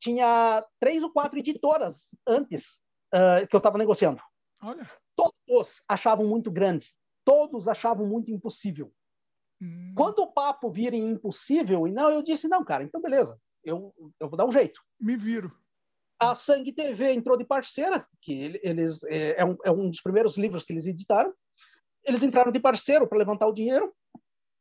tinha 0.00 0.64
três 0.78 1.02
ou 1.02 1.12
quatro 1.12 1.38
editoras 1.38 2.14
antes 2.26 2.80
uh, 3.14 3.46
que 3.46 3.54
eu 3.54 3.58
estava 3.58 3.78
negociando. 3.78 4.20
Olha. 4.62 4.90
Todos 5.14 5.82
achavam 5.88 6.26
muito 6.26 6.50
grande. 6.50 6.94
Todos 7.24 7.68
achavam 7.68 8.06
muito 8.06 8.30
impossível. 8.30 8.92
Hum. 9.60 9.92
Quando 9.94 10.20
o 10.20 10.32
papo 10.32 10.70
vira 10.70 10.96
impossível, 10.96 11.86
e 11.86 11.92
não, 11.92 12.10
eu 12.10 12.22
disse, 12.22 12.48
não, 12.48 12.64
cara, 12.64 12.82
então 12.82 13.00
beleza, 13.00 13.38
eu, 13.62 13.94
eu 14.18 14.28
vou 14.28 14.36
dar 14.36 14.46
um 14.46 14.52
jeito. 14.52 14.80
Me 14.98 15.16
viro. 15.16 15.54
A 16.18 16.34
Sangue 16.34 16.72
TV 16.72 17.12
entrou 17.12 17.36
de 17.36 17.44
parceira, 17.44 18.06
que 18.20 18.58
eles 18.62 19.02
é, 19.04 19.40
é, 19.40 19.44
um, 19.44 19.56
é 19.64 19.70
um 19.70 19.88
dos 19.88 20.00
primeiros 20.00 20.36
livros 20.36 20.62
que 20.62 20.72
eles 20.72 20.86
editaram. 20.86 21.32
Eles 22.04 22.22
entraram 22.22 22.52
de 22.52 22.60
parceiro 22.60 23.06
para 23.06 23.18
levantar 23.18 23.46
o 23.46 23.54
dinheiro. 23.54 23.94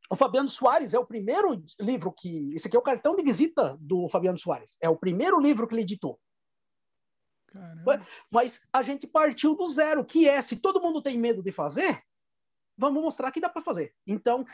O 0.10 0.16
Fabiano 0.16 0.50
Soares 0.50 0.94
é 0.94 1.00
o 1.00 1.06
primeiro 1.06 1.64
livro 1.80 2.12
que. 2.12 2.54
Esse 2.56 2.68
aqui 2.68 2.76
é 2.76 2.80
o 2.80 2.84
cartão 2.84 3.16
de 3.16 3.22
visita 3.22 3.78
do 3.80 4.10
Fabiano 4.10 4.40
Soares. 4.40 4.76
É 4.82 4.90
o 4.90 4.98
primeiro 4.98 5.40
livro 5.40 5.68
que 5.68 5.76
ele 5.76 5.84
editou. 5.84 6.20
Caramba. 7.48 8.06
Mas 8.32 8.62
a 8.74 8.82
gente 8.82 9.06
partiu 9.06 9.56
do 9.56 9.68
zero, 9.68 10.04
que 10.04 10.28
é: 10.28 10.42
se 10.42 10.56
todo 10.56 10.82
mundo 10.82 11.02
tem 11.02 11.18
medo 11.18 11.44
de 11.44 11.52
fazer, 11.52 12.02
vamos 12.76 13.04
mostrar 13.04 13.32
que 13.32 13.40
dá 13.40 13.50
para 13.50 13.62
fazer. 13.62 13.94
Então, 14.08 14.46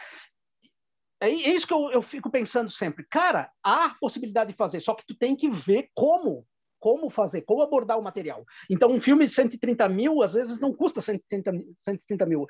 é 1.22 1.30
isso 1.30 1.66
que 1.66 1.74
eu, 1.74 1.90
eu 1.92 2.02
fico 2.02 2.30
pensando 2.30 2.70
sempre. 2.70 3.06
Cara, 3.10 3.50
há 3.64 3.96
possibilidade 4.00 4.52
de 4.52 4.58
fazer, 4.58 4.82
só 4.82 4.94
que 4.94 5.06
tu 5.06 5.16
tem 5.16 5.36
que 5.36 5.50
ver 5.50 5.90
como 5.94 6.46
como 6.86 7.10
fazer, 7.10 7.42
como 7.42 7.64
abordar 7.64 7.98
o 7.98 8.04
material. 8.04 8.46
Então, 8.70 8.92
um 8.92 9.02
filme 9.02 9.26
de 9.26 9.32
130 9.32 9.90
mil, 9.90 10.22
às 10.22 10.34
vezes, 10.34 10.60
não 10.60 10.72
custa 10.72 11.02
130, 11.02 11.52
130 11.80 12.26
mil. 12.28 12.46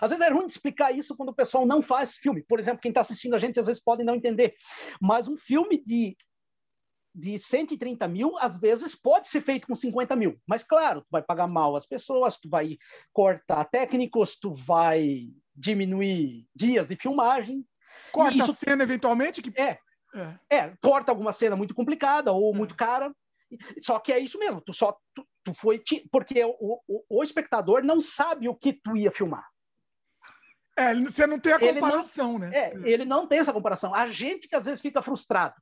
Às 0.00 0.10
vezes 0.10 0.24
é 0.24 0.32
ruim 0.32 0.46
explicar 0.46 0.92
isso 0.92 1.16
quando 1.16 1.30
o 1.30 1.34
pessoal 1.34 1.66
não 1.66 1.82
faz 1.82 2.16
filme. 2.16 2.42
Por 2.42 2.58
exemplo, 2.58 2.80
quem 2.80 2.90
está 2.90 3.00
assistindo 3.00 3.34
a 3.34 3.38
gente 3.38 3.58
às 3.58 3.66
vezes 3.66 3.82
pode 3.82 4.04
não 4.04 4.14
entender. 4.14 4.54
Mas 5.00 5.28
um 5.28 5.36
filme 5.36 5.82
de, 5.82 6.16
de 7.14 7.38
130 7.38 8.06
mil, 8.08 8.36
às 8.38 8.58
vezes, 8.58 8.94
pode 8.94 9.28
ser 9.28 9.40
feito 9.40 9.66
com 9.66 9.74
50 9.74 10.16
mil. 10.16 10.36
Mas, 10.46 10.62
claro, 10.62 11.02
tu 11.02 11.08
vai 11.10 11.22
pagar 11.22 11.46
mal 11.46 11.76
as 11.76 11.86
pessoas, 11.86 12.38
tu 12.38 12.48
vai 12.48 12.76
cortar 13.12 13.64
técnicos, 13.64 14.36
tu 14.36 14.52
vai 14.52 15.28
diminuir 15.54 16.46
dias 16.54 16.86
de 16.86 16.96
filmagem. 16.96 17.64
Corta 18.12 18.36
isso... 18.36 18.50
a 18.50 18.54
cena, 18.54 18.82
eventualmente? 18.82 19.40
Que... 19.40 19.52
É, 19.60 19.78
é, 20.50 20.56
é. 20.56 20.76
corta 20.82 21.12
alguma 21.12 21.32
cena 21.32 21.56
muito 21.56 21.74
complicada 21.74 22.32
ou 22.32 22.52
é. 22.54 22.56
muito 22.56 22.74
cara. 22.74 23.14
Só 23.80 23.98
que 23.98 24.12
é 24.12 24.18
isso 24.18 24.38
mesmo, 24.38 24.60
tu 24.60 24.72
só 24.72 24.98
tu, 25.14 25.24
tu 25.44 25.54
foi 25.54 25.80
porque 26.10 26.42
o, 26.44 26.80
o, 26.88 27.04
o 27.08 27.22
espectador 27.22 27.84
não 27.84 28.00
sabe 28.00 28.48
o 28.48 28.54
que 28.54 28.72
tu 28.72 28.96
ia 28.96 29.12
filmar. 29.12 29.46
É, 30.76 30.94
você 30.94 31.26
não 31.26 31.38
tem 31.38 31.52
a 31.52 31.58
comparação, 31.58 32.32
não, 32.32 32.38
né? 32.40 32.50
É, 32.52 32.72
ele 32.84 33.04
não 33.04 33.26
tem 33.26 33.38
essa 33.38 33.52
comparação. 33.52 33.94
A 33.94 34.08
gente 34.10 34.48
que 34.48 34.56
às 34.56 34.64
vezes 34.64 34.80
fica 34.80 35.00
frustrado. 35.00 35.54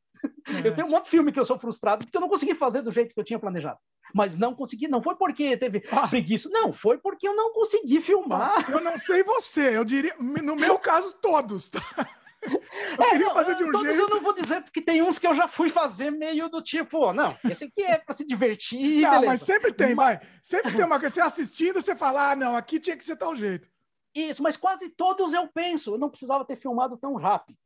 É. 0.46 0.68
Eu 0.68 0.74
tenho 0.74 0.86
um 0.86 0.90
monte 0.90 1.04
de 1.04 1.10
filme 1.10 1.32
que 1.32 1.40
eu 1.40 1.44
sou 1.44 1.58
frustrado 1.58 2.04
porque 2.04 2.16
eu 2.16 2.20
não 2.20 2.28
consegui 2.28 2.54
fazer 2.54 2.82
do 2.82 2.92
jeito 2.92 3.12
que 3.12 3.20
eu 3.20 3.24
tinha 3.24 3.38
planejado. 3.38 3.78
Mas 4.14 4.36
não 4.36 4.54
consegui, 4.54 4.88
não 4.88 5.02
foi 5.02 5.16
porque 5.16 5.56
teve 5.56 5.82
ah. 5.90 6.06
preguiça, 6.06 6.48
não, 6.50 6.72
foi 6.72 6.98
porque 6.98 7.26
eu 7.26 7.34
não 7.34 7.52
consegui 7.52 8.00
filmar. 8.00 8.70
Eu 8.70 8.80
não 8.80 8.96
sei 8.98 9.22
você, 9.22 9.76
eu 9.76 9.84
diria, 9.84 10.14
no 10.18 10.54
meu 10.54 10.78
caso, 10.78 11.16
todos. 11.20 11.70
Tá? 11.70 11.80
Eu 12.44 13.04
é, 13.04 13.18
não, 13.18 13.34
fazer 13.34 13.54
de 13.54 13.62
um 13.62 13.70
todos 13.70 13.86
jeito... 13.86 14.00
eu 14.00 14.08
não 14.08 14.20
vou 14.20 14.34
dizer, 14.34 14.62
porque 14.62 14.82
tem 14.82 15.00
uns 15.00 15.16
que 15.16 15.28
eu 15.28 15.34
já 15.34 15.46
fui 15.46 15.68
fazer 15.68 16.10
meio 16.10 16.48
do 16.48 16.60
tipo, 16.60 17.12
não, 17.12 17.38
esse 17.48 17.66
aqui 17.66 17.82
é 17.84 17.98
para 17.98 18.16
se 18.16 18.26
divertir. 18.26 19.00
Não, 19.02 19.10
beleza. 19.10 19.26
mas 19.26 19.42
sempre 19.42 19.72
tem, 19.72 19.94
vai. 19.94 20.20
Sempre 20.42 20.74
tem 20.74 20.84
uma 20.84 20.98
coisa, 20.98 21.14
você 21.14 21.20
assistindo, 21.20 21.80
você 21.80 21.94
fala, 21.94 22.32
ah, 22.32 22.36
não, 22.36 22.56
aqui 22.56 22.80
tinha 22.80 22.96
que 22.96 23.04
ser 23.04 23.14
tal 23.14 23.36
jeito. 23.36 23.68
Isso, 24.14 24.42
mas 24.42 24.56
quase 24.56 24.90
todos 24.90 25.32
eu 25.32 25.48
penso. 25.52 25.94
Eu 25.94 25.98
não 25.98 26.10
precisava 26.10 26.44
ter 26.44 26.56
filmado 26.56 26.96
tão 26.96 27.14
rápido. 27.14 27.58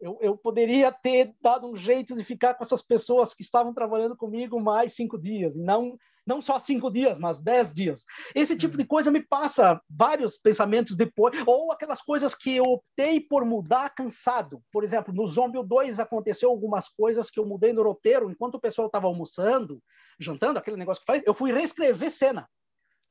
Eu, 0.00 0.18
eu, 0.20 0.36
poderia 0.36 0.92
ter 0.92 1.34
dado 1.40 1.66
um 1.66 1.76
jeito 1.76 2.14
de 2.14 2.24
ficar 2.24 2.54
com 2.54 2.64
essas 2.64 2.82
pessoas 2.82 3.32
que 3.32 3.42
estavam 3.42 3.72
trabalhando 3.72 4.16
comigo 4.16 4.60
mais 4.60 4.94
cinco 4.94 5.18
dias, 5.18 5.56
não 5.56 5.96
não 6.26 6.40
só 6.40 6.58
cinco 6.58 6.90
dias, 6.90 7.18
mas 7.18 7.38
dez 7.38 7.72
dias. 7.72 8.04
Esse 8.34 8.56
tipo 8.56 8.76
de 8.76 8.84
coisa 8.86 9.10
me 9.10 9.20
passa 9.20 9.80
vários 9.88 10.36
pensamentos 10.36 10.96
depois, 10.96 11.36
ou 11.46 11.70
aquelas 11.70 12.00
coisas 12.00 12.34
que 12.34 12.56
eu 12.56 12.64
optei 12.64 13.20
por 13.20 13.44
mudar 13.44 13.90
cansado. 13.90 14.62
Por 14.72 14.82
exemplo, 14.82 15.12
no 15.12 15.26
Zombie 15.26 15.62
2 15.62 15.98
aconteceu 15.98 16.50
algumas 16.50 16.88
coisas 16.88 17.30
que 17.30 17.38
eu 17.38 17.46
mudei 17.46 17.72
no 17.72 17.82
roteiro 17.82 18.30
enquanto 18.30 18.54
o 18.54 18.60
pessoal 18.60 18.86
estava 18.86 19.06
almoçando, 19.06 19.82
jantando, 20.18 20.58
aquele 20.58 20.76
negócio 20.76 21.02
que 21.04 21.12
faz, 21.12 21.22
eu 21.26 21.34
fui 21.34 21.52
reescrever 21.52 22.10
cena. 22.10 22.48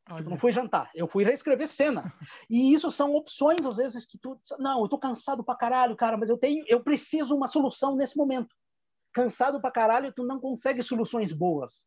Tipo, 0.06 0.30
não 0.30 0.38
fui 0.38 0.52
jantar, 0.52 0.92
eu 0.94 1.08
fui 1.08 1.24
reescrever 1.24 1.68
cena. 1.68 2.14
E 2.50 2.74
isso 2.74 2.92
são 2.92 3.16
opções, 3.16 3.66
às 3.66 3.78
vezes, 3.78 4.06
que 4.06 4.18
tu. 4.18 4.38
Não, 4.60 4.82
eu 4.82 4.90
tô 4.90 5.00
cansado 5.00 5.44
pra 5.44 5.56
caralho, 5.56 5.96
cara, 5.96 6.18
mas 6.18 6.30
eu 6.30 6.38
tenho, 6.38 6.64
eu 6.68 6.84
preciso 6.84 7.34
uma 7.34 7.48
solução 7.48 7.96
nesse 7.96 8.18
momento. 8.18 8.54
Cansado 9.14 9.62
pra 9.62 9.72
caralho, 9.72 10.12
tu 10.12 10.24
não 10.24 10.40
consegue 10.40 10.84
soluções 10.84 11.32
boas. 11.32 11.86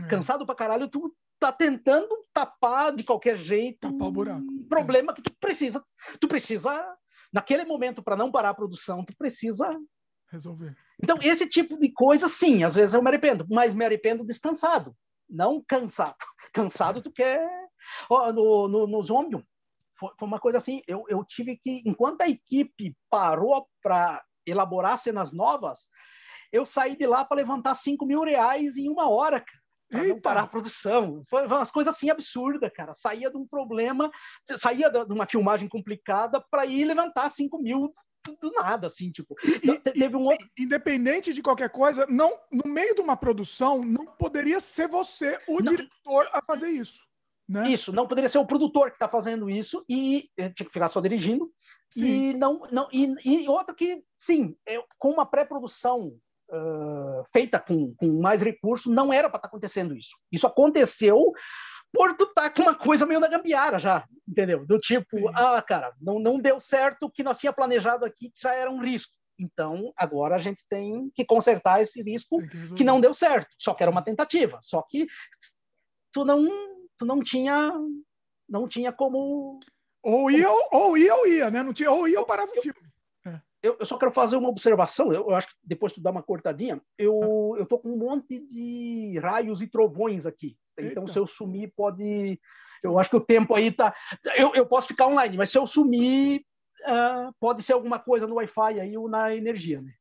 É. 0.00 0.06
Cansado 0.06 0.46
pra 0.46 0.54
caralho, 0.54 0.88
tu 0.88 1.12
tá 1.40 1.50
tentando 1.50 2.24
tapar 2.32 2.94
de 2.94 3.02
qualquer 3.02 3.36
jeito 3.36 3.80
tapar 3.80 4.08
o 4.08 4.12
buraco. 4.12 4.42
um 4.42 4.68
problema 4.68 5.10
é. 5.10 5.14
que 5.14 5.22
tu 5.22 5.32
precisa. 5.40 5.84
Tu 6.20 6.28
precisa, 6.28 6.86
naquele 7.32 7.64
momento, 7.64 8.00
para 8.00 8.16
não 8.16 8.30
parar 8.30 8.50
a 8.50 8.54
produção, 8.54 9.04
tu 9.04 9.16
precisa 9.16 9.76
resolver. 10.30 10.76
Então, 11.02 11.16
esse 11.20 11.48
tipo 11.48 11.76
de 11.76 11.90
coisa, 11.92 12.28
sim, 12.28 12.62
às 12.62 12.76
vezes 12.76 12.94
eu 12.94 13.02
me 13.02 13.08
arrependo, 13.08 13.44
mas 13.50 13.74
me 13.74 13.84
arrependo 13.84 14.24
descansado 14.24 14.94
não 15.30 15.62
cansado. 15.66 16.16
Cansado 16.52 17.02
tu 17.02 17.12
quer. 17.12 17.48
No, 18.34 18.68
no, 18.68 18.86
no 18.86 19.02
Zombie, 19.02 19.42
foi, 19.98 20.10
foi, 20.18 20.28
uma 20.28 20.38
coisa 20.38 20.58
assim, 20.58 20.82
eu, 20.86 21.04
eu 21.08 21.24
tive 21.24 21.56
que, 21.56 21.82
enquanto 21.86 22.22
a 22.22 22.28
equipe 22.28 22.96
parou 23.08 23.66
para 23.82 24.22
elaborar 24.46 24.98
cenas 24.98 25.32
novas, 25.32 25.88
eu 26.52 26.66
saí 26.66 26.96
de 26.96 27.06
lá 27.06 27.24
para 27.24 27.38
levantar 27.38 27.74
5 27.74 28.04
mil 28.04 28.22
reais 28.22 28.76
em 28.76 28.88
uma 28.88 29.08
hora, 29.08 29.40
cara. 29.40 29.60
Pra 29.90 30.04
não 30.04 30.20
parar 30.20 30.42
a 30.42 30.46
produção. 30.46 31.24
Foi 31.28 31.46
umas 31.46 31.70
coisas 31.70 31.94
assim 31.94 32.10
absurdas, 32.10 32.70
cara. 32.72 32.92
Saía 32.92 33.28
de 33.28 33.36
um 33.36 33.46
problema, 33.46 34.08
saía 34.56 34.88
de 34.88 35.12
uma 35.12 35.26
filmagem 35.26 35.68
complicada 35.68 36.40
para 36.48 36.64
ir 36.64 36.84
levantar 36.84 37.28
5 37.28 37.60
mil 37.60 37.92
do 38.40 38.52
nada, 38.52 38.86
assim, 38.86 39.10
tipo. 39.10 39.34
E, 39.44 39.78
teve 39.78 40.16
um 40.16 40.24
outro... 40.24 40.48
Independente 40.58 41.32
de 41.32 41.42
qualquer 41.42 41.70
coisa, 41.70 42.06
não, 42.08 42.30
no 42.50 42.70
meio 42.70 42.94
de 42.94 43.00
uma 43.00 43.16
produção, 43.16 43.82
não 43.82 44.06
poderia 44.06 44.60
ser 44.60 44.88
você, 44.88 45.38
o 45.48 45.60
não. 45.60 45.72
diretor, 45.72 46.28
a 46.32 46.42
fazer 46.42 46.68
isso. 46.68 47.08
Né? 47.48 47.68
Isso, 47.68 47.92
não 47.92 48.06
poderia 48.06 48.30
ser 48.30 48.38
o 48.38 48.46
produtor 48.46 48.90
que 48.90 48.96
está 48.96 49.08
fazendo 49.08 49.50
isso 49.50 49.84
e 49.88 50.30
eh, 50.36 50.50
tinha 50.50 50.64
que 50.64 50.72
ficar 50.72 50.88
só 50.88 51.00
dirigindo. 51.00 51.50
Sim. 51.90 52.04
E 52.30 52.34
não, 52.34 52.60
não 52.70 52.88
e, 52.92 53.12
e 53.24 53.48
outra 53.48 53.74
que, 53.74 54.04
sim, 54.16 54.56
é, 54.64 54.80
com 54.96 55.10
uma 55.10 55.26
pré-produção 55.26 56.16
uh, 56.48 57.24
feita 57.32 57.58
com, 57.58 57.92
com 57.96 58.20
mais 58.20 58.40
recursos, 58.40 58.94
não 58.94 59.12
era 59.12 59.28
para 59.28 59.38
estar 59.38 59.48
tá 59.48 59.48
acontecendo 59.48 59.96
isso. 59.96 60.16
Isso 60.30 60.46
aconteceu 60.46 61.32
por 61.92 62.16
tu 62.16 62.26
tá 62.26 62.48
com 62.48 62.62
uma 62.62 62.74
coisa 62.74 63.04
meio 63.04 63.20
na 63.20 63.28
gambiara 63.28 63.78
já, 63.78 64.06
entendeu? 64.28 64.64
Do 64.64 64.78
tipo, 64.78 65.18
Sim. 65.18 65.32
ah, 65.34 65.60
cara, 65.62 65.92
não, 66.00 66.18
não 66.18 66.38
deu 66.38 66.60
certo 66.60 67.04
o 67.04 67.10
que 67.10 67.22
nós 67.22 67.38
tinha 67.38 67.52
planejado 67.52 68.04
aqui, 68.04 68.30
que 68.30 68.40
já 68.40 68.54
era 68.54 68.70
um 68.70 68.80
risco. 68.80 69.12
Então, 69.38 69.90
agora 69.96 70.36
a 70.36 70.38
gente 70.38 70.62
tem 70.68 71.10
que 71.14 71.24
consertar 71.24 71.80
esse 71.80 72.02
risco 72.02 72.46
que, 72.46 72.74
que 72.74 72.84
não 72.84 73.00
deu 73.00 73.14
certo. 73.14 73.48
Só 73.58 73.72
que 73.72 73.82
era 73.82 73.90
uma 73.90 74.02
tentativa. 74.02 74.58
Só 74.60 74.82
que 74.82 75.06
tu 76.12 76.26
não, 76.26 76.46
tu 76.98 77.06
não 77.06 77.22
tinha, 77.22 77.72
não 78.46 78.68
tinha 78.68 78.92
como. 78.92 79.58
Ou 80.02 80.30
ia, 80.30 80.50
ou, 80.50 80.68
ou 80.72 80.98
ia, 80.98 81.14
ou 81.14 81.26
ia, 81.26 81.50
né? 81.50 81.62
Não 81.62 81.72
tinha, 81.72 81.90
ou 81.90 82.06
ia 82.06 82.20
ou 82.20 82.26
parava 82.26 82.52
o 82.52 82.60
filme. 82.60 82.78
É. 83.26 83.40
Eu, 83.62 83.76
eu, 83.80 83.86
só 83.86 83.96
quero 83.96 84.12
fazer 84.12 84.36
uma 84.36 84.48
observação. 84.48 85.12
Eu, 85.12 85.30
eu, 85.30 85.34
acho 85.34 85.48
que 85.48 85.54
depois 85.64 85.92
tu 85.92 86.02
dá 86.02 86.10
uma 86.10 86.22
cortadinha. 86.22 86.80
Eu, 86.98 87.54
eu 87.58 87.64
tô 87.64 87.78
com 87.78 87.90
um 87.90 87.96
monte 87.96 88.38
de 88.38 89.18
raios 89.22 89.62
e 89.62 89.66
trovões 89.66 90.26
aqui. 90.26 90.56
Então, 90.78 91.02
Eita. 91.02 91.12
se 91.12 91.18
eu 91.18 91.26
sumir, 91.26 91.72
pode. 91.76 92.40
Eu 92.82 92.98
acho 92.98 93.10
que 93.10 93.16
o 93.16 93.24
tempo 93.24 93.54
aí 93.54 93.70
tá. 93.70 93.94
Eu, 94.36 94.54
eu 94.54 94.66
posso 94.66 94.88
ficar 94.88 95.06
online, 95.06 95.36
mas 95.36 95.50
se 95.50 95.58
eu 95.58 95.66
sumir, 95.66 96.44
uh, 96.82 97.32
pode 97.38 97.62
ser 97.62 97.74
alguma 97.74 97.98
coisa 97.98 98.26
no 98.26 98.36
Wi-Fi 98.36 98.80
aí 98.80 98.96
ou 98.96 99.08
na 99.08 99.34
energia, 99.34 99.80
né? 99.80 99.92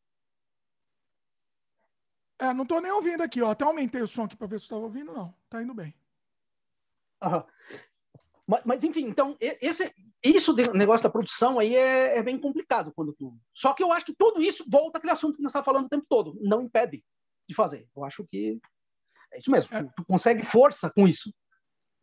É, 2.39 2.53
não 2.53 2.64
estou 2.64 2.80
nem 2.80 2.91
ouvindo 2.91 3.22
aqui, 3.22 3.41
ó. 3.41 3.51
Até 3.51 3.65
aumentei 3.65 4.01
o 4.01 4.07
som 4.07 4.23
aqui 4.23 4.38
para 4.38 4.48
ver 4.48 4.59
se 4.59 4.65
estava 4.65 4.81
ouvindo, 4.81 5.11
não. 5.11 5.35
Tá 5.49 5.61
indo 5.61 5.73
bem. 5.73 5.93
Mas, 8.48 8.61
mas, 8.65 8.83
enfim, 8.83 9.06
então, 9.06 9.38
esse, 9.39 9.93
isso 10.23 10.53
do 10.53 10.73
negócio 10.73 11.03
da 11.03 11.09
produção 11.09 11.59
aí 11.59 11.75
é, 11.75 12.17
é, 12.17 12.23
bem 12.23 12.39
complicado 12.39 12.91
quando 12.95 13.14
tu. 13.14 13.38
Só 13.53 13.73
que 13.73 13.83
eu 13.83 13.91
acho 13.91 14.06
que 14.06 14.15
tudo 14.15 14.41
isso 14.41 14.65
volta 14.67 14.98
àquele 14.98 15.14
assunto 15.14 15.35
que 15.35 15.43
nós 15.43 15.51
está 15.51 15.61
falando 15.61 15.85
o 15.85 15.89
tempo 15.89 16.06
todo. 16.09 16.35
Não 16.41 16.61
impede 16.61 17.03
de 17.48 17.53
fazer. 17.53 17.88
Eu 17.95 18.03
acho 18.03 18.25
que 18.25 18.59
é 19.33 19.40
isso 19.40 19.51
mesmo. 19.51 19.75
É. 19.75 19.83
Tu, 19.83 20.06
consegue 20.06 20.43
força 20.43 20.90
com 20.90 21.08
isso. 21.08 21.33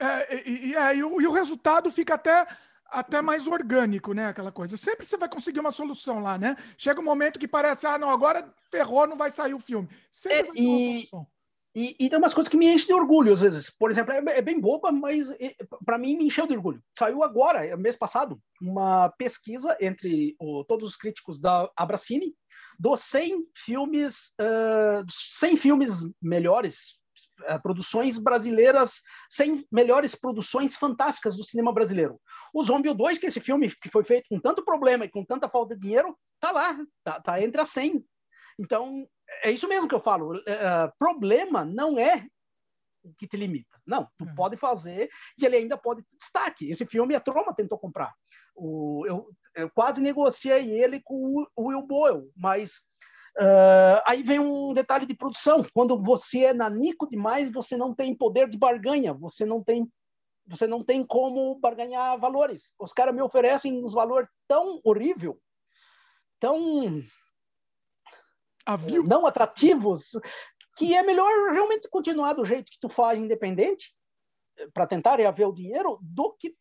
É, 0.00 0.48
e, 0.48 0.66
e, 0.68 0.74
é, 0.74 0.96
e, 0.96 1.04
o, 1.04 1.20
e 1.20 1.26
o 1.26 1.32
resultado 1.32 1.90
fica 1.90 2.14
até 2.14 2.46
até 2.88 3.20
mais 3.20 3.46
orgânico, 3.46 4.12
né? 4.12 4.26
Aquela 4.26 4.52
coisa. 4.52 4.76
Sempre 4.76 5.06
você 5.06 5.16
vai 5.16 5.28
conseguir 5.28 5.60
uma 5.60 5.70
solução 5.70 6.20
lá, 6.20 6.38
né? 6.38 6.56
Chega 6.78 7.00
um 7.00 7.04
momento 7.04 7.38
que 7.38 7.48
parece, 7.48 7.86
ah, 7.86 7.98
não, 7.98 8.08
agora 8.08 8.48
ferrou, 8.70 9.06
não 9.06 9.16
vai 9.16 9.30
sair 9.30 9.54
o 9.54 9.60
filme. 9.60 9.88
Sempre 10.12 10.38
é, 10.38 10.42
vai 10.44 10.52
ter 10.52 10.62
e... 10.62 10.66
uma 10.66 11.00
solução. 11.00 11.26
E, 11.78 11.94
e, 12.00 12.08
tem 12.08 12.18
umas 12.18 12.32
coisas 12.32 12.48
que 12.48 12.56
me 12.56 12.72
enchem 12.72 12.86
de 12.86 12.94
orgulho, 12.94 13.30
às 13.30 13.40
vezes. 13.40 13.68
Por 13.68 13.90
exemplo, 13.90 14.10
é, 14.10 14.38
é 14.38 14.40
bem 14.40 14.58
boba, 14.58 14.90
mas 14.90 15.28
para 15.84 15.98
mim 15.98 16.16
me 16.16 16.24
encheu 16.24 16.46
de 16.46 16.54
orgulho. 16.54 16.82
Saiu 16.98 17.22
agora, 17.22 17.76
mês 17.76 17.94
passado, 17.94 18.40
uma 18.62 19.10
pesquisa 19.18 19.76
entre 19.78 20.34
o, 20.40 20.64
todos 20.64 20.88
os 20.88 20.96
críticos 20.96 21.38
da 21.38 21.70
Abracine 21.76 22.34
dos 22.78 23.00
100 23.00 23.48
filmes, 23.54 24.32
uh, 24.40 25.04
100 25.06 25.56
filmes 25.58 26.00
melhores 26.22 26.98
produções 27.62 28.18
brasileiras, 28.18 29.02
100 29.30 29.66
melhores 29.70 30.14
produções 30.14 30.76
fantásticas 30.76 31.36
do 31.36 31.44
cinema 31.44 31.72
brasileiro. 31.72 32.20
O 32.52 32.62
Zombie 32.62 32.92
2, 32.92 33.18
que 33.18 33.26
é 33.26 33.28
esse 33.28 33.40
filme 33.40 33.70
que 33.74 33.90
foi 33.90 34.04
feito 34.04 34.26
com 34.28 34.40
tanto 34.40 34.64
problema 34.64 35.04
e 35.04 35.10
com 35.10 35.24
tanta 35.24 35.48
falta 35.48 35.74
de 35.74 35.82
dinheiro, 35.82 36.16
tá 36.40 36.50
lá, 36.50 36.78
tá, 37.04 37.20
tá 37.20 37.42
entre 37.42 37.60
as 37.60 37.68
100. 37.70 38.04
Então, 38.58 39.06
é 39.42 39.50
isso 39.50 39.68
mesmo 39.68 39.88
que 39.88 39.94
eu 39.94 40.00
falo. 40.00 40.36
Uh, 40.36 40.92
problema 40.98 41.64
não 41.64 41.98
é 41.98 42.26
o 43.02 43.14
que 43.14 43.26
te 43.26 43.36
limita. 43.36 43.78
Não, 43.86 44.08
tu 44.18 44.28
é. 44.28 44.34
pode 44.34 44.56
fazer 44.56 45.08
e 45.38 45.44
ele 45.44 45.56
ainda 45.56 45.76
pode 45.76 46.04
destaque. 46.18 46.68
Esse 46.68 46.84
filme 46.86 47.14
a 47.14 47.20
Troma 47.20 47.54
tentou 47.54 47.78
comprar. 47.78 48.12
O, 48.54 49.04
eu, 49.06 49.28
eu 49.54 49.70
quase 49.70 50.00
negociei 50.00 50.70
ele 50.70 51.00
com 51.02 51.46
o 51.54 51.68
Will 51.68 51.82
Boyle, 51.82 52.30
mas 52.36 52.80
Uh, 53.38 54.00
aí 54.06 54.22
vem 54.22 54.38
um 54.38 54.72
detalhe 54.72 55.04
de 55.04 55.14
produção. 55.14 55.64
Quando 55.74 56.02
você 56.02 56.44
é 56.44 56.54
nanico 56.54 57.08
demais, 57.08 57.52
você 57.52 57.76
não 57.76 57.94
tem 57.94 58.14
poder 58.14 58.48
de 58.48 58.56
barganha, 58.56 59.12
você 59.12 59.44
não 59.44 59.62
tem, 59.62 59.90
você 60.46 60.66
não 60.66 60.82
tem 60.82 61.04
como 61.04 61.58
barganhar 61.58 62.18
valores. 62.18 62.72
Os 62.78 62.92
caras 62.92 63.14
me 63.14 63.20
oferecem 63.20 63.84
uns 63.84 63.92
valores 63.92 64.28
tão 64.48 64.80
horrível, 64.82 65.38
tão 66.40 67.02
não 69.04 69.26
atrativos, 69.26 70.12
que 70.76 70.94
é 70.94 71.02
melhor 71.02 71.30
realmente 71.52 71.88
continuar 71.88 72.32
do 72.32 72.44
jeito 72.44 72.70
que 72.70 72.80
tu 72.80 72.88
faz 72.88 73.18
independente 73.18 73.94
para 74.72 74.86
tentar 74.86 75.16
reaver 75.16 75.48
o 75.48 75.54
dinheiro 75.54 75.98
do 76.00 76.32
que 76.32 76.56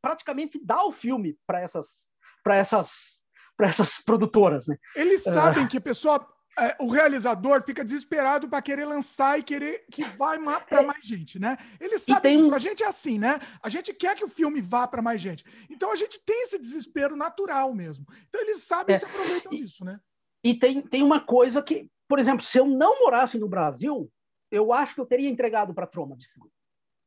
praticamente 0.00 0.60
dar 0.62 0.84
o 0.84 0.92
filme 0.92 1.38
para 1.46 1.60
essas 1.60 2.06
para 2.44 2.56
essas 2.56 3.20
para 3.58 3.68
essas 3.68 3.98
produtoras, 3.98 4.68
né? 4.68 4.78
Eles 4.94 5.24
sabem 5.24 5.64
uh... 5.64 5.68
que 5.68 5.78
a 5.78 5.80
pessoa, 5.80 6.24
é, 6.56 6.76
o 6.78 6.88
realizador 6.88 7.60
fica 7.64 7.84
desesperado 7.84 8.48
para 8.48 8.62
querer 8.62 8.84
lançar 8.84 9.36
e 9.36 9.42
querer 9.42 9.84
que 9.90 10.04
vá 10.04 10.38
para 10.60 10.84
mais 10.84 11.04
gente, 11.04 11.40
né? 11.40 11.58
Eles 11.80 12.02
sabem 12.02 12.38
tem... 12.38 12.48
que 12.48 12.54
a 12.54 12.58
gente 12.60 12.84
é 12.84 12.86
assim, 12.86 13.18
né? 13.18 13.40
A 13.60 13.68
gente 13.68 13.92
quer 13.92 14.14
que 14.14 14.24
o 14.24 14.28
filme 14.28 14.60
vá 14.60 14.86
para 14.86 15.02
mais 15.02 15.20
gente. 15.20 15.44
Então 15.68 15.90
a 15.90 15.96
gente 15.96 16.20
tem 16.24 16.44
esse 16.44 16.56
desespero 16.56 17.16
natural 17.16 17.74
mesmo. 17.74 18.06
Então 18.28 18.40
eles 18.40 18.62
sabem 18.62 18.94
é. 18.94 18.98
se 18.98 19.04
aproveitam 19.04 19.52
e, 19.52 19.60
disso, 19.60 19.84
né? 19.84 19.98
E 20.44 20.54
tem, 20.54 20.80
tem 20.80 21.02
uma 21.02 21.18
coisa 21.18 21.60
que, 21.60 21.90
por 22.06 22.20
exemplo, 22.20 22.44
se 22.44 22.56
eu 22.58 22.64
não 22.64 23.00
morasse 23.00 23.36
no 23.40 23.48
Brasil, 23.48 24.08
eu 24.52 24.72
acho 24.72 24.94
que 24.94 25.00
eu 25.00 25.06
teria 25.06 25.28
entregado 25.28 25.74
para 25.74 25.82
a 25.82 25.88
Troma 25.88 26.16
distribuir. 26.16 26.52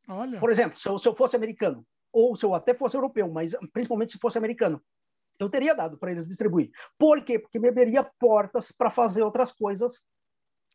Olha. 0.09 0.37
Por 0.37 0.51
exemplo, 0.51 0.77
se 0.77 0.89
eu, 0.89 0.99
se 0.99 1.07
eu 1.07 1.15
fosse 1.15 1.37
americano, 1.37 1.87
ou 2.11 2.35
se 2.35 2.43
eu 2.43 2.53
até 2.53 2.73
fosse 2.73 2.97
europeu, 2.97 3.31
mas 3.31 3.55
principalmente 3.71 4.11
se 4.11 4.19
fosse 4.19 4.37
americano, 4.37 4.83
eu 5.41 5.49
teria 5.49 5.75
dado 5.75 5.97
para 5.97 6.11
eles 6.11 6.27
distribuir. 6.27 6.69
Por 6.97 7.23
quê? 7.23 7.39
Porque 7.39 7.59
me 7.59 7.69
abriria 7.69 8.03
portas 8.19 8.71
para 8.71 8.91
fazer 8.91 9.23
outras 9.23 9.51
coisas 9.51 10.01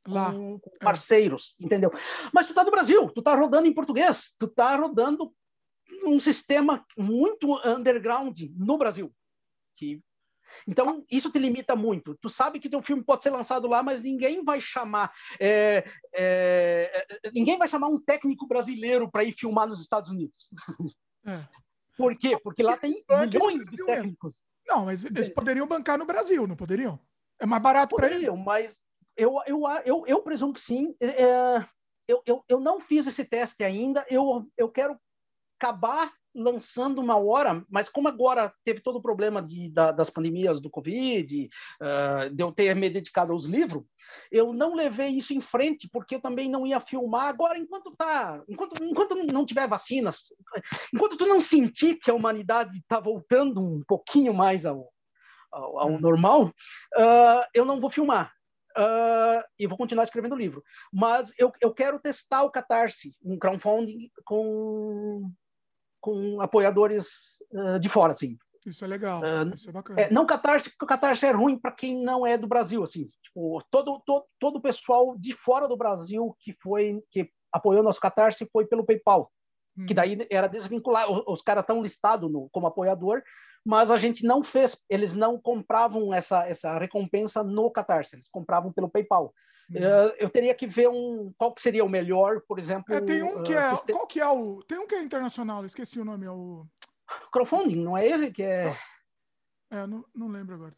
lá 0.07 0.33
com, 0.33 0.61
é. 0.65 0.85
parceiros, 0.85 1.57
é. 1.61 1.65
entendeu? 1.65 1.91
Mas 2.33 2.47
tu 2.47 2.55
tá 2.55 2.65
no 2.65 2.71
Brasil, 2.71 3.11
tu 3.11 3.23
tá 3.23 3.35
rodando 3.35 3.67
em 3.67 3.75
português, 3.75 4.35
tu 4.39 4.49
tá 4.49 4.77
rodando 4.77 5.33
um 6.05 6.19
sistema 6.21 6.85
muito 6.97 7.61
underground 7.65 8.39
no 8.57 8.77
Brasil, 8.77 9.13
que 9.77 10.03
então, 10.67 11.05
isso 11.11 11.31
te 11.31 11.39
limita 11.39 11.77
muito. 11.77 12.17
Tu 12.21 12.31
sabe 12.31 12.59
que 12.59 12.69
teu 12.69 12.81
filme 12.81 13.05
pode 13.05 13.23
ser 13.23 13.31
lançado 13.31 13.69
lá, 13.69 13.83
mas 13.83 14.01
ninguém 14.01 14.43
vai 14.43 14.61
chamar 14.61 15.13
é, 15.39 15.85
é, 16.15 17.07
ninguém 17.35 17.59
vai 17.59 17.69
chamar 17.69 17.89
um 17.89 18.01
técnico 18.01 18.47
brasileiro 18.47 19.11
para 19.11 19.25
ir 19.25 19.33
filmar 19.33 19.67
nos 19.67 19.83
Estados 19.83 20.11
Unidos. 20.11 20.51
É. 21.27 21.45
Por 21.97 22.17
quê? 22.17 22.39
Porque 22.39 22.63
lá 22.63 22.77
tem 22.77 23.05
milhões 23.11 23.65
de 23.69 23.85
técnicos. 23.85 24.45
Não, 24.67 24.85
mas 24.85 25.05
eles 25.05 25.29
poderiam 25.29 25.67
bancar 25.67 25.99
no 25.99 26.05
Brasil, 26.05 26.47
não 26.47 26.57
poderiam? 26.57 26.99
É 27.39 27.47
mais 27.47 27.63
barato 27.63 27.95
para 27.95 28.11
eles. 28.11 28.29
mas 28.45 28.81
eu, 29.17 29.35
eu, 29.47 29.63
eu, 29.85 30.05
eu 30.07 30.23
presumo 30.23 30.53
que 30.53 30.61
sim. 30.61 30.95
É, 31.01 31.65
eu, 32.09 32.23
eu, 32.27 32.45
eu 32.49 32.61
não 32.61 32.81
fiz 32.81 33.07
esse 33.07 33.25
teste 33.25 33.63
ainda. 33.63 34.05
Eu, 34.11 34.51
eu 34.57 34.69
quero 34.71 34.99
acabar 35.59 36.13
lançando 36.37 37.01
uma 37.01 37.17
hora, 37.17 37.65
mas 37.69 37.89
como 37.89 38.09
agora 38.09 38.53
teve 38.63 38.81
todo 38.81 38.97
o 38.97 39.03
problema 39.03 39.43
de, 39.43 39.71
da, 39.71 39.91
das 39.91 40.11
pandemias 40.11 40.61
do 40.61 40.71
Covid, 40.71 41.49
uh, 41.81 42.35
de 42.35 42.43
eu 42.43 42.53
ter 42.53 42.77
me 42.77 42.91
dedicado 42.91 43.33
aos 43.33 43.47
livros, 43.47 43.83
eu 44.31 44.53
não 44.53 44.75
levei 44.75 45.09
isso 45.09 45.33
em 45.33 45.41
frente, 45.41 45.89
porque 45.91 46.17
eu 46.17 46.21
também 46.21 46.49
não 46.49 46.67
ia 46.67 46.79
filmar 46.79 47.29
agora, 47.29 47.59
enquanto 47.59 47.95
tá, 47.97 48.43
enquanto, 48.49 48.83
enquanto 48.85 49.15
não 49.15 49.47
tiver 49.47 49.67
vacinas, 49.67 50.25
enquanto 50.93 51.17
tu 51.17 51.27
não 51.27 51.41
sentir 51.41 51.97
que 51.97 52.11
a 52.11 52.15
humanidade 52.15 52.77
está 52.79 53.01
voltando 53.01 53.61
um 53.61 53.83
pouquinho 53.87 54.35
mais 54.35 54.67
ao, 54.67 54.89
ao, 55.51 55.79
ao 55.79 55.89
hum. 55.89 55.99
normal, 55.99 56.45
uh, 56.47 57.45
eu 57.55 57.65
não 57.65 57.81
vou 57.81 57.91
filmar. 57.91 58.33
Uh, 58.79 59.41
e 59.59 59.67
vou 59.67 59.79
continuar 59.79 60.05
escrevendo 60.05 60.37
livro. 60.37 60.63
Mas 60.93 61.33
eu, 61.39 61.51
eu 61.63 61.73
quero 61.73 61.99
testar 61.99 62.43
o 62.43 62.51
Catarse, 62.51 63.17
um 63.25 63.39
crowdfunding 63.39 64.11
com 64.23 65.33
com 66.01 66.41
apoiadores 66.41 67.39
uh, 67.53 67.79
de 67.79 67.89
fora, 67.89 68.13
assim. 68.13 68.37
Isso 68.65 68.85
é 68.85 68.89
legal, 68.89 69.21
uh, 69.21 69.55
isso 69.55 69.69
é 69.69 69.73
bacana. 69.73 70.01
É, 70.01 70.11
não 70.11 70.27
Catarse, 70.27 70.71
porque 70.71 70.85
o 70.85 70.89
Catarse 70.89 71.25
é 71.27 71.31
ruim 71.31 71.59
para 71.59 71.71
quem 71.71 72.03
não 72.03 72.27
é 72.27 72.37
do 72.37 72.49
Brasil, 72.49 72.83
assim. 72.83 73.09
Tipo, 73.23 73.63
todo, 73.71 74.03
todo, 74.05 74.25
todo 74.41 74.57
o 74.57 74.63
pessoal 74.63 75.17
de 75.17 75.33
fora 75.33 75.69
do 75.69 75.77
Brasil 75.77 76.37
que 76.41 76.53
foi, 76.61 77.01
que 77.11 77.31
apoiou 77.53 77.83
nosso 77.83 78.01
Catarse 78.01 78.49
foi 78.53 78.67
pelo 78.67 78.85
PayPal, 78.85 79.31
hum. 79.79 79.87
que 79.87 79.95
daí 79.95 80.19
era 80.31 80.49
desvincular. 80.49 81.11
Os, 81.11 81.23
os 81.27 81.43
caras 81.43 81.63
estão 81.63 81.81
listados 81.81 82.29
como 82.51 82.67
apoiador, 82.67 83.23
mas 83.65 83.91
a 83.91 83.97
gente 83.97 84.25
não 84.25 84.43
fez, 84.43 84.77
eles 84.89 85.15
não 85.15 85.41
compravam 85.41 86.13
essa, 86.13 86.47
essa 86.49 86.79
recompensa 86.79 87.45
no 87.45 87.71
Catarse, 87.71 88.17
eles 88.17 88.29
compravam 88.29 88.73
pelo 88.73 88.91
PayPal. 88.91 89.33
Uhum. 89.69 89.81
Eu 90.19 90.31
teria 90.31 90.55
que 90.55 90.67
ver 90.67 90.89
um 90.89 91.33
qual 91.37 91.53
que 91.53 91.61
seria 91.61 91.85
o 91.85 91.89
melhor, 91.89 92.41
por 92.47 92.59
exemplo. 92.59 92.95
É, 92.95 93.01
tem 93.01 93.23
um 93.23 93.43
que 93.43 93.53
é. 93.53 93.73
Uh, 93.73 93.93
qual 93.93 94.07
que 94.07 94.21
é 94.21 94.29
o. 94.29 94.63
Tem 94.63 94.79
um 94.79 94.87
que 94.87 94.95
é 94.95 95.03
internacional, 95.03 95.65
esqueci 95.65 95.99
o 95.99 96.05
nome, 96.05 96.27
é 96.27 96.31
o. 96.31 96.67
Crowdfunding, 97.33 97.83
não 97.83 97.97
é 97.97 98.07
ele 98.07 98.31
que 98.31 98.43
é. 98.43 98.77
É, 99.71 99.87
não, 99.87 100.05
não 100.15 100.29
lembro 100.29 100.55
agora. 100.55 100.77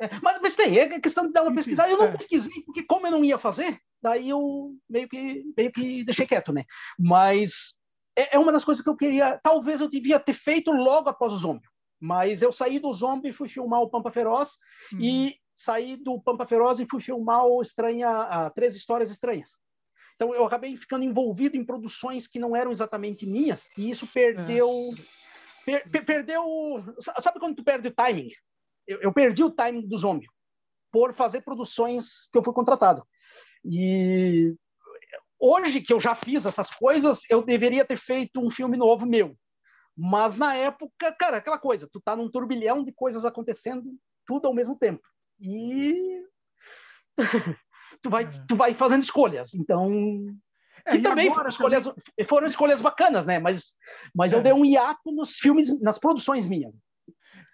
É, 0.00 0.08
mas, 0.22 0.40
mas 0.42 0.56
tem, 0.56 0.78
é 0.78 1.00
questão 1.00 1.26
de 1.26 1.32
dar 1.32 1.42
uma 1.42 1.48
Enfim, 1.50 1.56
pesquisada. 1.56 1.90
Eu 1.90 1.98
não 1.98 2.06
é. 2.06 2.16
pesquisei, 2.16 2.62
porque 2.64 2.84
como 2.84 3.06
eu 3.06 3.10
não 3.10 3.24
ia 3.24 3.38
fazer, 3.38 3.78
daí 4.02 4.28
eu 4.28 4.74
meio 4.88 5.08
que, 5.08 5.44
meio 5.56 5.72
que 5.72 6.04
deixei 6.04 6.26
quieto, 6.26 6.52
né? 6.52 6.64
Mas 6.98 7.74
é, 8.16 8.36
é 8.36 8.38
uma 8.38 8.52
das 8.52 8.64
coisas 8.64 8.82
que 8.82 8.88
eu 8.88 8.96
queria. 8.96 9.38
Talvez 9.42 9.80
eu 9.80 9.88
devia 9.88 10.18
ter 10.18 10.34
feito 10.34 10.70
logo 10.70 11.08
após 11.08 11.32
o 11.32 11.36
zombie. 11.36 11.68
Mas 12.00 12.42
eu 12.42 12.52
saí 12.52 12.78
do 12.78 12.92
zombie 12.92 13.30
e 13.30 13.32
fui 13.32 13.48
filmar 13.48 13.80
o 13.80 13.88
Pampa 13.88 14.10
Feroz. 14.10 14.58
Hum. 14.92 14.98
E 15.00 15.36
saí 15.56 15.96
do 15.96 16.20
Pampa 16.20 16.46
Feroz 16.46 16.78
e 16.78 16.86
fui 16.88 17.00
filmar 17.00 17.46
o 17.46 17.62
Estranha, 17.62 18.50
Três 18.54 18.76
Histórias 18.76 19.10
Estranhas. 19.10 19.56
Então 20.14 20.34
eu 20.34 20.44
acabei 20.44 20.76
ficando 20.76 21.04
envolvido 21.04 21.56
em 21.56 21.64
produções 21.64 22.28
que 22.28 22.38
não 22.38 22.54
eram 22.54 22.70
exatamente 22.70 23.26
minhas 23.26 23.68
e 23.76 23.90
isso 23.90 24.06
perdeu 24.06 24.70
é. 25.66 25.80
per, 25.80 26.04
perdeu 26.04 26.44
sabe 27.00 27.40
quando 27.40 27.56
tu 27.56 27.64
perde 27.64 27.88
o 27.88 27.94
timing? 27.94 28.30
Eu, 28.86 29.00
eu, 29.00 29.12
perdi 29.12 29.42
o 29.42 29.50
timing 29.50 29.86
do 29.86 29.96
Zombie 29.96 30.28
por 30.92 31.12
fazer 31.12 31.42
produções 31.42 32.28
que 32.30 32.38
eu 32.38 32.44
fui 32.44 32.54
contratado. 32.54 33.06
E 33.64 34.54
Hoje 35.38 35.82
que 35.82 35.92
eu 35.92 36.00
já 36.00 36.14
fiz 36.14 36.46
essas 36.46 36.70
coisas, 36.70 37.20
eu 37.28 37.42
deveria 37.42 37.84
ter 37.84 37.98
feito 37.98 38.40
um 38.40 38.50
filme 38.50 38.76
novo 38.76 39.04
meu. 39.04 39.36
Mas 39.96 40.34
na 40.34 40.54
época, 40.54 41.14
cara, 41.18 41.38
aquela 41.38 41.58
coisa, 41.58 41.88
tu 41.90 42.00
tá 42.00 42.16
num 42.16 42.30
turbilhão 42.30 42.82
de 42.82 42.92
coisas 42.92 43.24
acontecendo 43.24 43.94
tudo 44.26 44.46
ao 44.46 44.54
mesmo 44.54 44.76
tempo. 44.76 45.06
E 45.40 46.22
tu 48.02 48.10
vai, 48.10 48.24
é. 48.24 48.44
tu 48.48 48.56
vai 48.56 48.74
fazendo 48.74 49.02
escolhas. 49.02 49.54
Então, 49.54 49.90
é, 50.86 50.96
e, 50.96 51.02
também, 51.02 51.32
foram 51.32 51.48
escolhas, 51.48 51.84
também 51.84 52.28
foram 52.28 52.46
escolhas 52.46 52.80
bacanas, 52.80 53.26
né? 53.26 53.38
Mas, 53.38 53.74
mas 54.14 54.32
é. 54.32 54.36
eu 54.36 54.42
dei 54.42 54.52
um 54.52 54.64
hiato 54.64 55.10
nos 55.12 55.36
filmes, 55.36 55.80
nas 55.80 55.98
produções 55.98 56.46
minhas. 56.46 56.74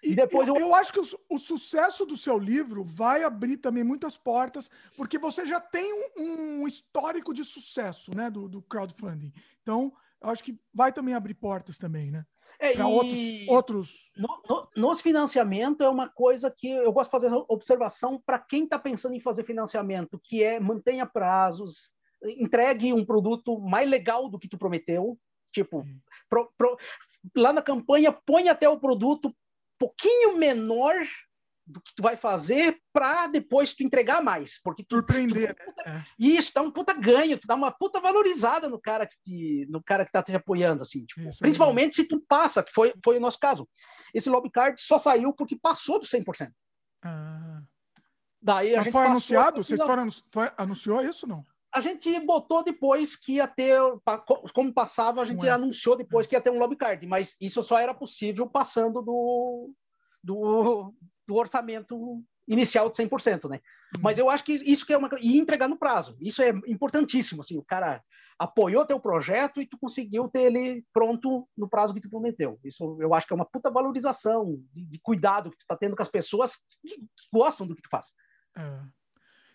E 0.03 0.15
depois 0.15 0.47
eu, 0.47 0.55
eu... 0.55 0.61
eu 0.61 0.75
acho 0.75 0.91
que 0.91 0.99
o, 0.99 1.05
o, 1.29 1.39
sucesso 1.39 2.05
do 2.05 2.17
seu 2.17 2.37
livro 2.37 2.83
vai 2.83 3.23
abrir 3.23 3.57
também 3.57 3.83
muitas 3.83 4.17
portas, 4.17 4.69
porque 4.97 5.17
você 5.17 5.45
já 5.45 5.61
tem 5.61 5.93
um, 6.17 6.61
um 6.61 6.67
histórico 6.67 7.33
de 7.33 7.43
sucesso, 7.45 8.13
né, 8.15 8.29
do, 8.29 8.49
do, 8.49 8.61
crowdfunding. 8.61 9.31
Então, 9.61 9.93
eu 10.21 10.29
acho 10.29 10.43
que 10.43 10.59
vai 10.73 10.91
também 10.91 11.13
abrir 11.13 11.33
portas 11.33 11.77
também, 11.77 12.11
né? 12.11 12.25
É, 12.63 12.73
para 12.75 12.87
outros, 12.87 13.47
outros... 13.47 14.11
No, 14.15 14.41
no, 14.47 14.69
nos 14.75 15.01
financiamento 15.01 15.83
é 15.83 15.89
uma 15.89 16.07
coisa 16.07 16.49
que 16.49 16.69
eu 16.69 16.93
gosto 16.93 17.09
de 17.09 17.11
fazer 17.11 17.45
observação 17.49 18.21
para 18.25 18.39
quem 18.39 18.63
está 18.63 18.79
pensando 18.79 19.15
em 19.15 19.19
fazer 19.19 19.43
financiamento, 19.43 20.19
que 20.23 20.41
é 20.41 20.59
mantenha 20.61 21.05
prazos, 21.05 21.91
entregue 22.23 22.93
um 22.93 23.05
produto 23.05 23.59
mais 23.59 23.89
legal 23.89 24.29
do 24.29 24.39
que 24.39 24.47
tu 24.47 24.57
prometeu, 24.57 25.19
tipo, 25.51 25.85
pro, 26.29 26.49
pro, 26.57 26.77
lá 27.35 27.51
na 27.51 27.61
campanha 27.61 28.11
põe 28.11 28.47
até 28.47 28.69
o 28.69 28.79
produto 28.79 29.35
pouquinho 29.77 30.37
menor 30.37 30.95
do 31.65 31.79
que 31.81 31.95
tu 31.95 32.03
vai 32.03 32.17
fazer 32.17 32.77
para 32.91 33.27
depois 33.27 33.73
tu 33.73 33.83
entregar 33.83 34.21
mais, 34.21 34.59
porque 34.61 34.83
tu, 34.83 34.97
surpreender, 34.97 35.55
tu 35.55 35.65
puta, 35.65 35.89
né? 35.89 36.05
isso 36.19 36.51
dá 36.53 36.61
um 36.61 36.71
puta 36.71 36.93
ganho, 36.93 37.37
tu 37.37 37.47
dá 37.47 37.55
uma 37.55 37.71
puta 37.71 38.01
valorizada 38.01 38.67
no 38.67 38.79
cara 38.79 39.07
que 39.07 39.15
te, 39.23 39.67
no 39.69 39.81
cara 39.81 40.05
que 40.05 40.11
tá 40.11 40.21
te 40.21 40.35
apoiando 40.35 40.81
assim, 40.81 41.05
tipo, 41.05 41.21
principalmente 41.39 42.01
é 42.01 42.03
se 42.03 42.07
tu 42.07 42.21
passa, 42.27 42.63
que 42.63 42.71
foi 42.71 42.93
foi 43.03 43.17
o 43.17 43.21
nosso 43.21 43.39
caso. 43.39 43.67
Esse 44.13 44.29
lobby 44.29 44.51
card 44.51 44.79
só 44.81 44.99
saiu 44.99 45.33
porque 45.33 45.57
passou 45.57 45.99
do 45.99 46.05
100%. 46.05 46.51
Ah. 47.03 47.61
Daí 48.41 48.73
a 48.73 48.77
Mas 48.77 48.85
gente 48.85 48.91
foi 48.91 49.05
anunciado? 49.05 49.63
Vocês 49.63 49.81
foram 49.81 50.07
foi, 50.31 50.51
anunciou 50.57 51.01
isso 51.01 51.25
não? 51.25 51.45
A 51.73 51.79
gente 51.79 52.19
botou 52.19 52.63
depois 52.63 53.15
que 53.15 53.33
ia 53.33 53.47
ter, 53.47 53.79
como 54.53 54.71
passava, 54.71 55.21
a 55.21 55.25
gente 55.25 55.49
anunciou 55.49 55.95
depois 55.95 56.27
que 56.27 56.35
ia 56.35 56.41
ter 56.41 56.51
um 56.51 56.59
lobby 56.59 56.75
card, 56.75 57.07
mas 57.07 57.35
isso 57.41 57.63
só 57.63 57.79
era 57.79 57.95
possível 57.95 58.47
passando 58.47 59.01
do, 59.01 59.73
do, 60.23 60.93
do 61.27 61.35
orçamento 61.35 62.23
inicial 62.47 62.89
de 62.89 62.97
100%, 62.97 63.49
né? 63.49 63.59
Hum. 63.95 64.01
Mas 64.01 64.17
eu 64.17 64.29
acho 64.29 64.43
que 64.43 64.53
isso 64.53 64.85
que 64.85 64.93
é 64.93 64.97
uma 64.97 65.09
e 65.21 65.37
entregar 65.37 65.67
no 65.67 65.77
prazo. 65.77 66.17
Isso 66.19 66.41
é 66.41 66.49
importantíssimo, 66.67 67.41
assim, 67.41 67.57
o 67.57 67.63
cara 67.63 68.03
apoiou 68.37 68.85
teu 68.85 68.99
projeto 68.99 69.61
e 69.61 69.65
tu 69.65 69.77
conseguiu 69.77 70.27
ter 70.27 70.43
ele 70.43 70.83
pronto 70.91 71.47
no 71.55 71.69
prazo 71.69 71.93
que 71.93 72.01
tu 72.01 72.09
prometeu. 72.09 72.59
Isso 72.63 72.97
eu 72.99 73.13
acho 73.13 73.27
que 73.27 73.33
é 73.33 73.35
uma 73.35 73.45
puta 73.45 73.71
valorização 73.71 74.59
de, 74.73 74.85
de 74.85 74.99
cuidado 74.99 75.51
que 75.51 75.57
tu 75.57 75.65
tá 75.67 75.77
tendo 75.77 75.95
com 75.95 76.03
as 76.03 76.09
pessoas 76.09 76.55
que, 76.55 76.89
que 76.89 77.07
gostam 77.31 77.67
do 77.67 77.75
que 77.75 77.81
tu 77.81 77.89
faz. 77.89 78.13
É. 78.57 78.81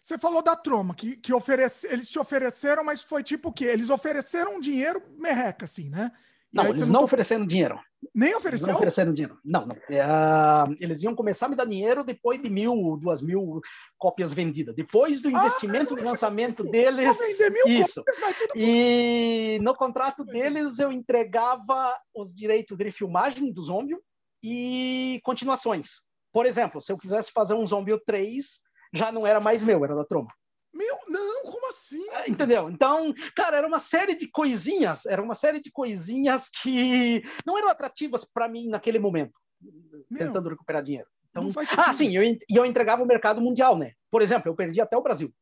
Você 0.00 0.16
falou 0.16 0.40
da 0.40 0.56
Troma, 0.56 0.94
que, 0.94 1.16
que 1.16 1.34
oferece, 1.34 1.86
eles 1.88 2.08
te 2.08 2.18
ofereceram, 2.18 2.84
mas 2.84 3.02
foi 3.02 3.22
tipo 3.22 3.48
o 3.48 3.52
quê? 3.52 3.64
Eles 3.64 3.90
ofereceram 3.90 4.60
dinheiro 4.60 5.02
merreca, 5.18 5.64
assim, 5.64 5.90
né? 5.90 6.12
Não, 6.52 6.64
eles 6.64 6.88
não, 6.88 7.00
não 7.00 7.04
ofereceram 7.04 7.46
dinheiro. 7.46 7.78
Nem 8.14 8.34
ofereceram? 8.34 8.72
Não 8.72 8.76
ofereceram 8.76 9.12
dinheiro. 9.12 9.38
Não, 9.44 9.66
não. 9.66 9.76
É, 9.90 10.02
eles 10.80 11.02
iam 11.02 11.14
começar 11.14 11.46
a 11.46 11.48
me 11.48 11.56
dar 11.56 11.66
dinheiro 11.66 12.02
depois 12.02 12.40
de 12.40 12.48
mil, 12.48 12.96
duas 13.00 13.20
mil 13.20 13.60
cópias 13.98 14.32
vendidas. 14.32 14.74
Depois 14.74 15.20
do 15.20 15.28
ah, 15.28 15.32
investimento 15.32 15.94
ah, 15.94 15.96
do 15.96 16.04
lançamento 16.04 16.64
deles. 16.64 17.16
Vender 17.18 17.50
mil 17.50 17.68
isso. 17.68 18.02
Cópias, 18.02 18.48
e 18.54 19.58
no 19.60 19.74
contrato 19.74 20.24
deles 20.24 20.78
eu 20.78 20.90
entregava 20.90 21.94
os 22.14 22.32
direitos 22.32 22.76
de 22.76 22.90
filmagem 22.90 23.52
do 23.52 23.60
Zombie 23.60 23.96
e 24.42 25.20
continuações. 25.24 26.02
Por 26.32 26.46
exemplo, 26.46 26.80
se 26.80 26.92
eu 26.92 26.98
quisesse 26.98 27.30
fazer 27.32 27.54
um 27.54 27.66
Zombie 27.66 27.98
3, 28.04 28.44
já 28.92 29.12
não 29.12 29.26
era 29.26 29.40
mais 29.40 29.62
meu, 29.62 29.84
era 29.84 29.94
da 29.94 30.04
Troma. 30.04 30.30
Meu, 30.72 30.96
não, 31.08 31.42
como 31.44 31.68
assim? 31.70 32.08
É, 32.10 32.30
entendeu? 32.30 32.68
Então, 32.70 33.12
cara, 33.34 33.56
era 33.56 33.66
uma 33.66 33.80
série 33.80 34.14
de 34.14 34.28
coisinhas, 34.30 35.06
era 35.06 35.22
uma 35.22 35.34
série 35.34 35.60
de 35.60 35.70
coisinhas 35.70 36.48
que 36.48 37.22
não 37.44 37.56
eram 37.56 37.68
atrativas 37.68 38.24
para 38.24 38.48
mim 38.48 38.68
naquele 38.68 38.98
momento, 38.98 39.32
Meu, 40.10 40.18
tentando 40.18 40.48
recuperar 40.48 40.82
dinheiro. 40.82 41.08
Então, 41.30 41.50
ah, 41.76 41.94
sim, 41.94 42.16
eu, 42.16 42.22
eu 42.50 42.64
entregava 42.64 43.02
o 43.02 43.06
mercado 43.06 43.40
mundial, 43.40 43.76
né? 43.76 43.92
Por 44.10 44.22
exemplo, 44.22 44.48
eu 44.48 44.54
perdi 44.54 44.80
até 44.80 44.96
o 44.96 45.02
Brasil. 45.02 45.32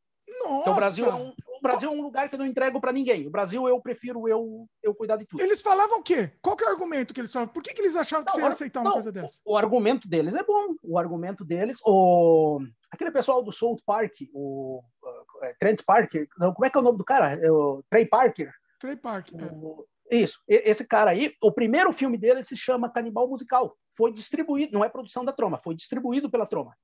Nossa! 0.41 0.61
Então, 0.61 0.73
o 0.73 0.77
Brasil 0.77 1.07
é 1.07 1.15
um, 1.15 1.33
o 1.59 1.63
Brasil 1.63 1.89
é 1.91 1.93
um 1.93 2.03
lugar 2.03 2.29
que 2.29 2.35
eu 2.35 2.39
não 2.39 2.47
entrego 2.47 2.81
para 2.81 2.93
ninguém. 2.93 3.27
O 3.27 3.31
Brasil 3.31 3.67
eu 3.69 3.81
prefiro 3.81 4.29
eu, 4.29 4.69
eu 4.83 4.95
cuidar 4.95 5.17
de 5.17 5.27
tudo. 5.27 5.41
Eles 5.41 5.63
falavam 5.63 5.99
o 5.99 6.03
quê? 6.03 6.31
Qual 6.41 6.57
que 6.57 6.65
é 6.65 6.67
o 6.67 6.71
argumento 6.71 7.15
que 7.15 7.21
eles 7.21 7.33
falavam? 7.33 7.53
Por 7.53 7.63
que, 7.63 7.73
que 7.73 7.81
eles 7.81 7.97
achavam 7.97 8.25
que 8.25 8.33
não, 8.33 8.41
você 8.41 8.45
ia 8.45 8.49
aceitar 8.49 8.81
uma 8.81 8.85
não, 8.85 8.93
coisa 8.95 9.13
dessa? 9.13 9.41
O, 9.45 9.55
o, 9.55 9.57
argumento 9.57 10.07
deles 10.09 10.35
é 10.35 10.43
bom. 10.43 10.75
O 10.83 10.99
argumento 10.99 11.45
deles, 11.45 11.79
o 11.85 12.61
aquele 12.97 13.10
pessoal 13.10 13.42
do 13.42 13.52
South 13.52 13.78
Park, 13.86 14.12
o 14.33 14.83
uh, 15.02 15.55
Trent 15.60 15.83
Parker, 15.86 16.26
não, 16.39 16.52
como 16.52 16.66
é 16.66 16.70
que 16.70 16.76
é 16.76 16.81
o 16.81 16.84
nome 16.84 16.99
do 16.99 17.05
cara? 17.05 17.34
É 17.34 17.50
o 17.50 17.83
Trey 17.89 18.07
Parker. 18.07 18.52
Trey 18.81 18.97
Parker. 18.97 19.55
O, 19.55 19.86
é. 20.10 20.16
Isso, 20.16 20.41
esse 20.49 20.84
cara 20.86 21.10
aí, 21.10 21.33
o 21.42 21.52
primeiro 21.52 21.92
filme 21.92 22.16
dele 22.16 22.42
se 22.44 22.57
chama 22.57 22.91
Canibal 22.91 23.28
Musical. 23.28 23.76
Foi 23.97 24.12
distribuído, 24.12 24.73
não 24.73 24.84
é 24.84 24.89
produção 24.89 25.25
da 25.25 25.33
Troma, 25.33 25.60
foi 25.62 25.75
distribuído 25.75 26.31
pela 26.31 26.47
Troma. 26.47 26.76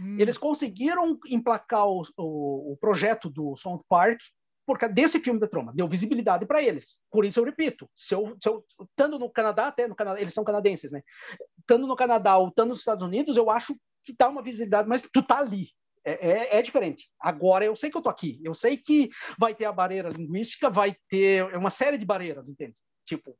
Hum. 0.00 0.16
Eles 0.18 0.38
conseguiram 0.38 1.18
emplacar 1.26 1.86
o, 1.86 2.02
o, 2.16 2.72
o, 2.72 2.76
projeto 2.80 3.28
do 3.28 3.56
South 3.56 3.82
Park 3.88 4.20
por 4.66 4.78
causa 4.78 4.94
desse 4.94 5.20
filme 5.20 5.40
da 5.40 5.48
Troma. 5.48 5.72
Deu 5.74 5.88
visibilidade 5.88 6.46
para 6.46 6.62
eles. 6.62 6.98
Por 7.10 7.24
isso 7.24 7.40
eu 7.40 7.44
repito, 7.44 7.88
se 7.96 8.14
eu, 8.14 8.36
se 8.40 8.48
eu 8.48 8.64
estando 8.82 9.18
no 9.18 9.30
Canadá, 9.30 9.68
até 9.68 9.86
no 9.86 9.94
Canadá, 9.94 10.20
eles 10.20 10.34
são 10.34 10.44
canadenses, 10.44 10.90
né? 10.90 11.02
Estando 11.58 11.86
no 11.86 11.96
Canadá 11.96 12.38
ou 12.38 12.48
estando 12.48 12.68
nos 12.68 12.78
Estados 12.78 13.06
Unidos, 13.06 13.36
eu 13.36 13.50
acho 13.50 13.76
que 14.08 14.16
dá 14.18 14.28
uma 14.28 14.42
visibilidade, 14.42 14.88
mas 14.88 15.02
tu 15.02 15.22
tá 15.22 15.38
ali. 15.38 15.68
É, 16.04 16.30
é, 16.30 16.58
é, 16.58 16.62
diferente. 16.62 17.10
Agora 17.20 17.64
eu 17.64 17.76
sei 17.76 17.90
que 17.90 17.96
eu 17.98 18.02
tô 18.02 18.08
aqui. 18.08 18.40
Eu 18.42 18.54
sei 18.54 18.78
que 18.78 19.10
vai 19.38 19.54
ter 19.54 19.66
a 19.66 19.72
barreira 19.72 20.08
linguística, 20.08 20.70
vai 20.70 20.96
ter 21.08 21.44
uma 21.54 21.68
série 21.68 21.98
de 21.98 22.06
barreiras, 22.06 22.48
entende? 22.48 22.80
Tipo. 23.04 23.36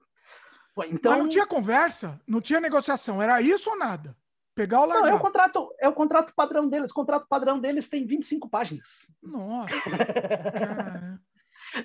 Então... 0.91 1.13
Mas 1.13 1.23
não 1.23 1.31
tinha 1.31 1.47
conversa, 1.47 2.21
não 2.27 2.41
tinha 2.41 2.61
negociação, 2.61 3.23
era 3.23 3.41
isso 3.41 3.71
ou 3.71 3.79
nada? 3.79 4.15
Pegar 4.55 4.83
o 4.83 4.85
largar. 4.85 5.03
Não, 5.03 5.11
é 5.11 5.15
o 5.15 5.21
contrato, 5.21 5.75
é 5.81 5.89
o 5.89 5.93
contrato 5.93 6.33
padrão 6.37 6.69
deles. 6.69 6.91
O 6.91 6.95
contrato 6.95 7.27
padrão 7.29 7.59
deles 7.59 7.89
tem 7.89 8.07
25 8.07 8.49
páginas. 8.49 9.11
Nossa. 9.23 9.75
cara. 9.91 11.21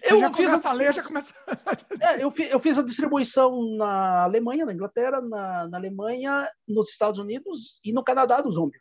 Eu 0.02 0.20
já 0.20 0.34
fiz 0.34 0.52
essa 0.52 0.72
lei, 0.72 0.92
já 0.92 1.04
começa. 1.04 1.34
é, 2.02 2.24
eu, 2.24 2.34
eu 2.50 2.60
fiz 2.60 2.78
a 2.78 2.84
distribuição 2.84 3.76
na 3.76 4.24
Alemanha, 4.24 4.66
na 4.66 4.74
Inglaterra, 4.74 5.22
na, 5.22 5.68
na 5.68 5.78
Alemanha, 5.78 6.50
nos 6.68 6.90
Estados 6.90 7.20
Unidos 7.20 7.80
e 7.84 7.92
no 7.92 8.04
Canadá 8.04 8.42
do 8.42 8.52
Zombie. 8.52 8.80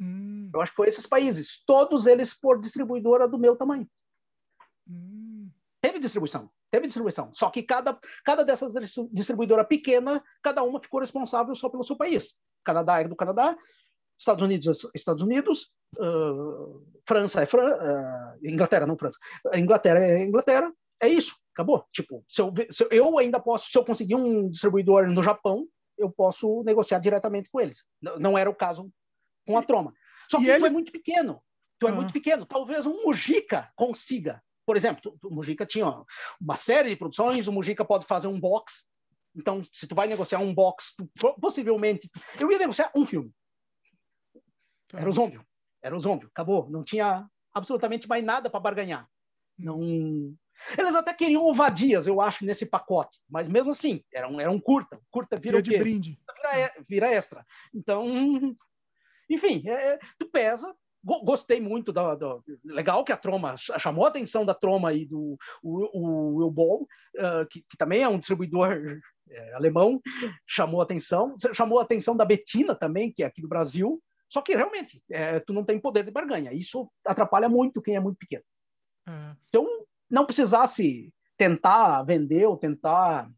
Hum. 0.00 0.50
Eu 0.52 0.60
acho 0.60 0.72
que 0.72 0.76
foi 0.76 0.88
esses 0.88 1.06
países. 1.06 1.62
Todos 1.66 2.06
eles 2.06 2.34
por 2.34 2.60
distribuidora 2.60 3.28
do 3.28 3.38
meu 3.38 3.54
tamanho. 3.56 3.88
Hum. 4.88 5.50
Teve 5.80 5.98
distribuição, 5.98 6.50
teve 6.70 6.86
distribuição. 6.86 7.30
Só 7.34 7.50
que 7.50 7.62
cada, 7.62 7.98
cada 8.24 8.44
dessas 8.44 8.72
distribuidora 9.12 9.64
pequena, 9.64 10.22
cada 10.42 10.62
uma 10.62 10.80
ficou 10.80 11.00
responsável 11.00 11.54
só 11.54 11.68
pelo 11.68 11.84
seu 11.84 11.96
país. 11.96 12.34
Canadá 12.64 13.00
é 13.00 13.08
do 13.08 13.16
Canadá, 13.16 13.56
Estados 14.20 14.44
Unidos 14.44 14.84
é 14.84 14.88
Estados 14.94 15.22
Unidos, 15.22 15.70
uh, 15.98 16.86
França 17.06 17.42
é 17.42 17.46
França, 17.46 17.76
uh, 17.82 18.46
Inglaterra 18.46 18.86
não 18.86 18.96
França, 18.96 19.18
Inglaterra 19.54 19.98
é 19.98 20.24
Inglaterra, 20.24 20.72
é 21.02 21.08
isso, 21.08 21.34
acabou. 21.54 21.86
Tipo, 21.92 22.22
se 22.28 22.42
eu, 22.42 22.52
se 22.70 22.86
eu 22.90 23.18
ainda 23.18 23.40
posso, 23.40 23.70
se 23.70 23.78
eu 23.78 23.84
conseguir 23.84 24.14
um 24.14 24.50
distribuidor 24.50 25.08
no 25.08 25.22
Japão, 25.22 25.66
eu 25.96 26.10
posso 26.10 26.62
negociar 26.64 26.98
diretamente 26.98 27.50
com 27.50 27.60
eles. 27.60 27.84
Não, 28.00 28.18
não 28.18 28.38
era 28.38 28.50
o 28.50 28.54
caso 28.54 28.90
com 29.46 29.56
a 29.56 29.62
Troma. 29.62 29.94
Só 30.30 30.38
que 30.38 30.44
tu 30.44 30.50
eles... 30.50 30.70
é 30.70 30.72
muito 30.72 30.92
pequeno. 30.92 31.42
Tu 31.78 31.88
é 31.88 31.92
muito 31.92 32.12
pequeno. 32.12 32.44
Talvez 32.44 32.84
um 32.84 33.02
Mujica 33.04 33.70
consiga. 33.74 34.42
Por 34.66 34.76
exemplo, 34.76 35.18
o 35.24 35.34
Mujica 35.34 35.64
tinha 35.64 35.86
uma 36.38 36.56
série 36.56 36.90
de 36.90 36.96
produções, 36.96 37.48
o 37.48 37.52
Mujica 37.52 37.84
pode 37.84 38.04
fazer 38.04 38.26
um 38.26 38.38
box 38.38 38.84
então, 39.36 39.64
se 39.72 39.86
tu 39.86 39.94
vai 39.94 40.06
negociar 40.06 40.40
um 40.40 40.54
box, 40.54 40.94
tu, 40.96 41.34
possivelmente. 41.40 42.10
Eu 42.38 42.50
ia 42.50 42.58
negociar 42.58 42.90
um 42.94 43.06
filme. 43.06 43.32
Era 44.94 45.08
o 45.08 45.12
Zombie. 45.12 45.40
Era 45.82 45.96
o 45.96 46.00
Zombie. 46.00 46.26
Acabou. 46.26 46.68
Não 46.70 46.84
tinha 46.84 47.26
absolutamente 47.52 48.08
mais 48.08 48.24
nada 48.24 48.50
para 48.50 48.60
barganhar. 48.60 49.08
Não. 49.58 50.34
Eles 50.76 50.94
até 50.94 51.14
queriam 51.14 51.46
ovadias, 51.46 52.06
eu 52.06 52.20
acho, 52.20 52.44
nesse 52.44 52.66
pacote. 52.66 53.18
Mas 53.28 53.48
mesmo 53.48 53.72
assim, 53.72 54.02
era 54.12 54.28
um, 54.28 54.40
era 54.40 54.50
um 54.50 54.60
curta. 54.60 55.00
Curta 55.10 55.38
vira 55.38 55.58
o 55.58 55.62
quê? 55.62 55.70
de 55.70 55.78
brinde. 55.78 56.18
Vira, 56.36 56.72
vira, 56.88 57.10
extra. 57.10 57.44
Então, 57.74 58.06
enfim, 59.28 59.62
é, 59.66 59.98
tu 60.18 60.28
pesa, 60.30 60.74
gostei 61.02 61.60
muito 61.60 61.92
da, 61.92 62.14
da, 62.14 62.38
legal 62.64 63.04
que 63.04 63.12
a 63.12 63.16
Troma 63.16 63.56
chamou 63.56 64.04
a 64.04 64.08
atenção 64.08 64.44
da 64.44 64.54
Troma 64.54 64.92
e 64.92 65.06
do 65.06 65.38
o, 65.62 66.36
Will 66.36 66.50
Ball, 66.50 66.82
uh, 67.16 67.46
que, 67.48 67.62
que, 67.62 67.76
também 67.76 68.02
é 68.02 68.08
um 68.08 68.18
distribuidor 68.18 69.00
é, 69.30 69.54
alemão, 69.54 70.00
chamou 70.46 70.80
a 70.80 70.84
atenção, 70.84 71.36
chamou 71.54 71.78
a 71.78 71.82
atenção 71.82 72.16
da 72.16 72.24
Betina 72.24 72.74
também, 72.74 73.10
que 73.12 73.22
é 73.22 73.26
aqui 73.26 73.40
do 73.40 73.48
Brasil. 73.48 74.00
Só 74.30 74.40
que 74.40 74.54
realmente 74.54 75.02
é, 75.10 75.40
tu 75.40 75.52
não 75.52 75.64
tem 75.64 75.78
poder 75.78 76.04
de 76.04 76.10
barganha. 76.10 76.52
Isso 76.52 76.90
atrapalha 77.04 77.48
muito 77.48 77.82
quem 77.82 77.96
é 77.96 78.00
muito 78.00 78.16
pequeno. 78.16 78.44
É. 79.06 79.34
Então 79.48 79.66
não 80.08 80.24
precisasse 80.24 81.12
tentar 81.36 82.02
vender 82.04 82.46
ou 82.46 82.56
tentar 82.56 83.28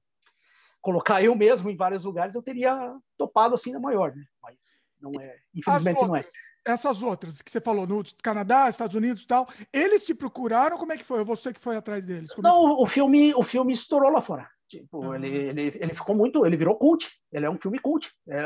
colocar 0.81 1.23
eu 1.23 1.35
mesmo 1.35 1.71
em 1.71 1.77
vários 1.77 2.05
lugares, 2.05 2.35
eu 2.35 2.43
teria 2.43 2.95
topado 3.17 3.55
assim 3.55 3.73
na 3.73 3.81
maior, 3.81 4.15
né? 4.15 4.25
Mas 4.43 4.57
não 5.01 5.12
é, 5.21 5.39
infelizmente 5.55 6.01
outras, 6.01 6.11
não 6.11 6.17
é. 6.17 6.29
Essas 6.65 7.03
outras 7.03 7.41
que 7.41 7.51
você 7.51 7.61
falou, 7.61 7.87
no 7.87 8.03
Canadá, 8.23 8.69
Estados 8.69 8.97
Unidos 8.97 9.23
e 9.23 9.27
tal, 9.27 9.49
eles 9.73 10.05
te 10.05 10.15
procuraram, 10.15 10.77
como 10.77 10.93
é 10.93 10.97
que 10.97 11.05
foi? 11.05 11.25
Você 11.25 11.53
que 11.53 11.61
foi 11.61 11.77
atrás 11.77 12.05
deles? 12.05 12.33
Como 12.35 12.47
não, 12.47 12.69
é 12.69 12.83
o 12.83 12.87
filme, 12.87 13.35
o 13.35 13.43
filme 13.43 13.73
estourou 13.73 14.11
lá 14.11 14.21
fora. 14.21 14.49
Tipo, 14.73 15.05
uhum. 15.05 15.15
ele, 15.15 15.28
ele, 15.28 15.78
ele 15.78 15.92
ficou 15.92 16.17
muito, 16.17 16.47
ele 16.47 16.57
virou 16.57 16.75
cult. 16.76 17.10
Ele 17.31 17.44
é 17.44 17.51
um 17.51 17.59
filme 17.59 17.78
cult. 17.78 18.10
É, 18.26 18.42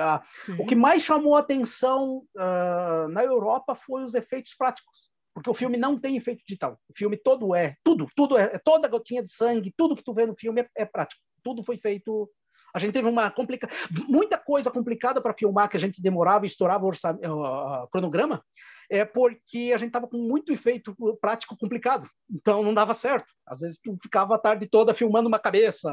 o 0.58 0.66
que 0.66 0.74
mais 0.74 1.02
chamou 1.02 1.36
atenção 1.36 2.24
uh, 2.36 3.08
na 3.08 3.22
Europa 3.22 3.76
foi 3.76 4.02
os 4.02 4.12
efeitos 4.12 4.52
práticos 4.54 5.06
porque 5.32 5.50
o 5.50 5.54
filme 5.54 5.76
não 5.76 6.00
tem 6.00 6.16
efeito 6.16 6.42
digital. 6.46 6.80
O 6.88 6.96
filme 6.96 7.14
todo 7.14 7.54
é, 7.54 7.76
tudo, 7.84 8.06
tudo 8.16 8.38
é, 8.38 8.58
toda 8.58 8.88
gotinha 8.88 9.22
de 9.22 9.30
sangue, 9.30 9.74
tudo 9.76 9.94
que 9.94 10.02
tu 10.02 10.14
vê 10.14 10.24
no 10.24 10.34
filme 10.34 10.62
é, 10.62 10.68
é 10.78 10.84
prático. 10.86 11.20
Tudo 11.44 11.62
foi 11.62 11.76
feito. 11.76 12.26
A 12.74 12.78
gente 12.78 12.94
teve 12.94 13.06
uma 13.06 13.30
complica... 13.30 13.68
muita 14.08 14.38
coisa 14.38 14.70
complicada 14.70 15.20
para 15.20 15.34
filmar 15.34 15.68
que 15.68 15.76
a 15.76 15.80
gente 15.80 16.00
demorava 16.00 16.46
e 16.46 16.48
estourava 16.48 16.84
o 16.84 16.88
orçam... 16.88 17.16
uh, 17.16 17.86
cronograma, 17.90 18.42
é 18.90 19.04
porque 19.04 19.72
a 19.74 19.78
gente 19.78 19.88
estava 19.88 20.08
com 20.08 20.18
muito 20.18 20.52
efeito 20.52 20.96
prático 21.20 21.56
complicado. 21.56 22.08
Então 22.30 22.62
não 22.62 22.74
dava 22.74 22.94
certo. 22.94 23.32
Às 23.46 23.60
vezes 23.60 23.78
tu 23.78 23.96
ficava 24.02 24.34
a 24.34 24.38
tarde 24.38 24.68
toda 24.68 24.94
filmando 24.94 25.28
uma 25.28 25.38
cabeça 25.38 25.90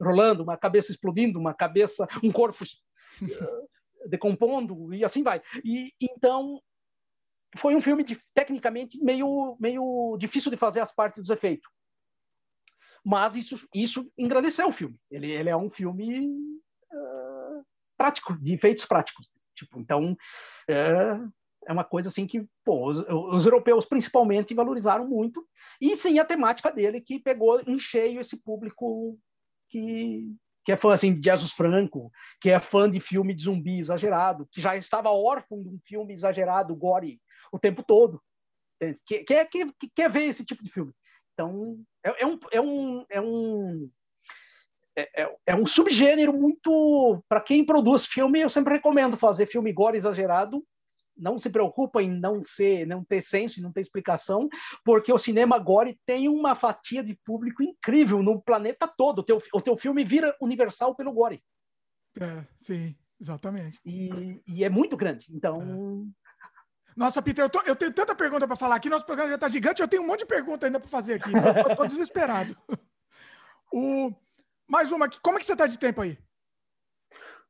rolando, 0.00 0.42
uma 0.42 0.56
cabeça 0.56 0.90
explodindo, 0.90 1.38
uma 1.38 1.54
cabeça, 1.54 2.06
um 2.22 2.30
corpo 2.30 2.62
uh, 2.62 3.68
decompondo 4.08 4.92
e 4.94 5.04
assim 5.04 5.22
vai. 5.22 5.42
E 5.64 5.92
então 6.00 6.60
foi 7.56 7.74
um 7.74 7.80
filme 7.80 8.04
de, 8.04 8.20
tecnicamente 8.34 9.02
meio, 9.02 9.56
meio 9.58 10.16
difícil 10.18 10.50
de 10.50 10.56
fazer 10.56 10.80
as 10.80 10.92
partes 10.92 11.22
dos 11.22 11.30
efeitos. 11.30 11.68
Mas 13.04 13.36
isso, 13.36 13.68
isso 13.72 14.04
engrandeceu 14.18 14.68
o 14.68 14.72
filme. 14.72 14.98
Ele, 15.10 15.30
ele 15.30 15.48
é 15.48 15.56
um 15.56 15.70
filme 15.70 16.26
uh, 16.26 17.64
prático, 17.96 18.36
de 18.40 18.54
efeitos 18.54 18.84
práticos. 18.84 19.28
Tipo, 19.54 19.80
então, 19.80 20.16
é, 20.68 21.18
é 21.66 21.72
uma 21.72 21.84
coisa 21.84 22.08
assim 22.08 22.26
que 22.26 22.46
pô, 22.64 22.88
os, 22.88 22.98
os, 23.08 23.44
europeus 23.44 23.84
principalmente 23.84 24.54
valorizaram 24.54 25.06
muito. 25.06 25.46
E 25.80 25.96
sim 25.96 26.18
a 26.18 26.24
temática 26.24 26.70
dele, 26.70 27.00
que 27.00 27.18
pegou 27.18 27.60
em 27.66 27.78
cheio 27.78 28.20
esse 28.20 28.36
público 28.36 29.18
que, 29.68 30.32
que 30.64 30.72
é 30.72 30.76
fã 30.76 30.94
assim, 30.94 31.18
de 31.18 31.28
Jesus 31.28 31.52
Franco, 31.52 32.10
que 32.40 32.50
é 32.50 32.58
fã 32.58 32.88
de 32.88 33.00
filme 33.00 33.34
de 33.34 33.42
zumbi 33.42 33.78
exagerado, 33.78 34.48
que 34.50 34.60
já 34.60 34.76
estava 34.76 35.10
órfão 35.10 35.62
de 35.62 35.68
um 35.68 35.78
filme 35.84 36.14
exagerado, 36.14 36.74
gore, 36.76 37.20
o 37.52 37.58
tempo 37.58 37.82
todo. 37.82 38.22
Que, 39.04 39.24
quer, 39.24 39.48
que, 39.48 39.72
que 39.94 40.08
ver 40.08 40.24
esse 40.24 40.44
tipo 40.44 40.62
de 40.62 40.70
filme. 40.70 40.92
Então, 41.32 41.78
é, 42.04 42.22
é 42.22 42.26
um, 42.26 42.38
é 42.52 42.60
um, 42.60 43.04
é 43.10 43.20
um 43.20 43.90
é, 44.96 45.22
é, 45.22 45.36
é 45.46 45.54
um 45.54 45.66
subgênero 45.66 46.32
muito 46.32 47.22
para 47.28 47.40
quem 47.40 47.64
produz 47.64 48.06
filme 48.06 48.40
eu 48.40 48.48
sempre 48.48 48.74
recomendo 48.74 49.16
fazer 49.16 49.44
filme 49.44 49.72
gore 49.72 49.98
exagerado 49.98 50.64
não 51.16 51.38
se 51.38 51.50
preocupa 51.50 52.02
em 52.02 52.10
não 52.10 52.42
ser 52.42 52.86
não 52.86 53.04
ter 53.04 53.22
senso 53.22 53.62
não 53.62 53.72
ter 53.72 53.80
explicação 53.80 54.48
porque 54.84 55.12
o 55.12 55.18
cinema 55.18 55.58
gore 55.58 55.98
tem 56.06 56.28
uma 56.28 56.54
fatia 56.54 57.02
de 57.02 57.14
público 57.24 57.62
incrível 57.62 58.22
no 58.22 58.40
planeta 58.40 58.86
todo 58.86 59.20
o 59.20 59.22
teu, 59.22 59.42
o 59.52 59.60
teu 59.60 59.76
filme 59.76 60.04
vira 60.04 60.36
universal 60.40 60.94
pelo 60.94 61.12
gore 61.12 61.42
é, 62.20 62.44
sim 62.58 62.96
exatamente 63.20 63.80
e, 63.84 64.42
e 64.46 64.64
é 64.64 64.68
muito 64.68 64.96
grande 64.96 65.26
então 65.34 66.06
é. 66.12 66.26
Nossa, 66.96 67.20
Peter, 67.20 67.44
eu, 67.44 67.50
tô, 67.50 67.60
eu 67.66 67.76
tenho 67.76 67.92
tanta 67.92 68.14
pergunta 68.14 68.46
para 68.46 68.56
falar 68.56 68.76
aqui. 68.76 68.88
Nosso 68.88 69.04
programa 69.04 69.28
já 69.28 69.34
está 69.34 69.50
gigante. 69.50 69.82
Eu 69.82 69.88
tenho 69.88 70.02
um 70.02 70.06
monte 70.06 70.20
de 70.20 70.26
pergunta 70.26 70.64
ainda 70.64 70.80
para 70.80 70.88
fazer 70.88 71.14
aqui. 71.14 71.30
Eu 71.30 71.62
tô, 71.62 71.76
tô 71.76 71.86
desesperado. 71.86 72.56
o, 73.70 74.10
mais 74.66 74.90
uma 74.90 75.04
aqui. 75.04 75.20
Como 75.20 75.36
é 75.36 75.40
que 75.40 75.44
você 75.44 75.52
está 75.52 75.66
de 75.66 75.78
tempo 75.78 76.00
aí? 76.00 76.18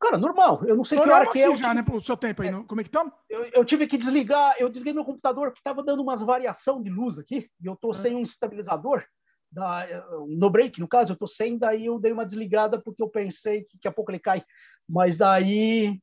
Cara, 0.01 0.19
normal. 0.19 0.63
Eu 0.67 0.77
não 0.77 0.85
sei 0.85 1.01
que 1.01 1.09
hora 1.09 1.31
que 1.31 1.39
é. 1.39 1.49
já, 1.51 1.57
tive... 1.57 1.75
né, 1.75 1.83
pro 1.83 2.01
seu 2.01 2.17
tempo 2.17 2.43
aí. 2.43 2.49
É. 2.49 2.63
Como 2.65 2.81
é 2.81 2.85
que 2.85 2.89
estamos? 2.89 3.13
Eu, 3.29 3.45
eu, 3.47 3.65
tive 3.65 3.87
que 3.87 3.97
desligar. 3.97 4.55
Eu 4.59 4.69
desliguei 4.69 4.93
meu 4.93 5.05
computador 5.05 5.53
que 5.53 5.59
estava 5.59 5.83
dando 5.83 6.03
umas 6.03 6.21
variação 6.21 6.83
de 6.83 6.91
luz 6.91 7.19
aqui. 7.19 7.51
E 7.61 7.67
eu 7.67 7.75
estou 7.75 7.93
ah. 7.93 7.95
sem 7.95 8.15
um 8.15 8.23
estabilizador. 8.23 9.05
Da, 9.51 9.87
no 10.29 10.51
break, 10.51 10.81
no 10.81 10.89
caso, 10.89 11.13
eu 11.13 11.15
estou 11.15 11.29
sem. 11.29 11.57
Daí 11.57 11.87
eu 11.87 11.99
dei 11.99 12.13
uma 12.13 12.27
desligada 12.27 12.81
porque 12.81 13.03
eu 13.03 13.09
pensei 13.09 13.63
que 13.65 13.77
daqui 13.77 13.89
a 13.89 13.93
pouco 13.93 14.11
ele 14.11 14.19
cai. 14.19 14.45
Mas 14.89 15.17
daí 15.17 15.99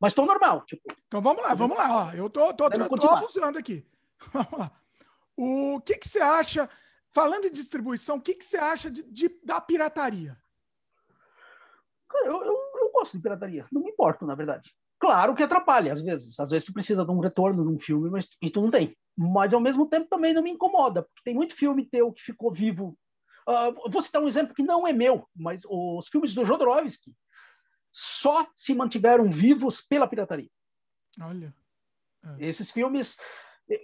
mas 0.00 0.12
estou 0.12 0.26
normal. 0.26 0.64
Tipo, 0.64 0.82
então 1.06 1.20
vamos 1.20 1.42
lá, 1.42 1.54
vamos 1.54 1.76
lá. 1.76 2.06
Ó. 2.06 2.12
Eu 2.12 2.30
tô, 2.30 2.54
tô, 2.54 2.70
tô, 2.70 2.96
tô 2.96 3.10
abusando 3.10 3.58
aqui. 3.58 3.86
Vamos 4.32 4.58
lá. 4.58 4.72
O 5.36 5.80
que, 5.80 5.96
que 5.96 6.08
você 6.08 6.20
acha, 6.20 6.68
falando 7.12 7.44
em 7.44 7.52
distribuição, 7.52 8.16
o 8.16 8.20
que, 8.20 8.34
que 8.34 8.44
você 8.44 8.56
acha 8.56 8.90
de, 8.90 9.04
de 9.04 9.28
da 9.44 9.60
pirataria? 9.60 10.36
Cara, 12.08 12.26
eu, 12.26 12.44
eu, 12.44 12.56
gosto 12.98 13.16
de 13.16 13.22
pirataria. 13.22 13.66
Não 13.72 13.82
me 13.82 13.90
importo, 13.90 14.26
na 14.26 14.34
verdade. 14.34 14.70
Claro 15.00 15.34
que 15.34 15.42
atrapalha, 15.42 15.92
às 15.92 16.00
vezes. 16.00 16.38
Às 16.38 16.50
vezes 16.50 16.66
tu 16.66 16.72
precisa 16.72 17.04
de 17.04 17.10
um 17.10 17.20
retorno 17.20 17.64
num 17.64 17.78
filme, 17.78 18.10
mas 18.10 18.28
e 18.42 18.50
tu 18.50 18.60
não 18.60 18.70
tem. 18.70 18.96
Mas, 19.16 19.54
ao 19.54 19.60
mesmo 19.60 19.86
tempo, 19.88 20.08
também 20.08 20.32
não 20.32 20.42
me 20.42 20.50
incomoda, 20.50 21.02
porque 21.02 21.22
tem 21.24 21.34
muito 21.34 21.54
filme 21.54 21.88
teu 21.88 22.12
que 22.12 22.22
ficou 22.22 22.52
vivo. 22.52 22.96
Uh, 23.48 23.90
vou 23.90 24.02
citar 24.02 24.22
um 24.22 24.28
exemplo 24.28 24.54
que 24.54 24.62
não 24.62 24.86
é 24.86 24.92
meu, 24.92 25.26
mas 25.34 25.62
os 25.68 26.08
filmes 26.08 26.34
do 26.34 26.44
Jodorowsky, 26.44 27.14
só 27.92 28.46
se 28.54 28.74
mantiveram 28.74 29.24
vivos 29.24 29.80
pela 29.80 30.06
pirataria. 30.06 30.50
Olha. 31.20 31.54
É. 32.24 32.46
Esses 32.46 32.70
filmes, 32.70 33.16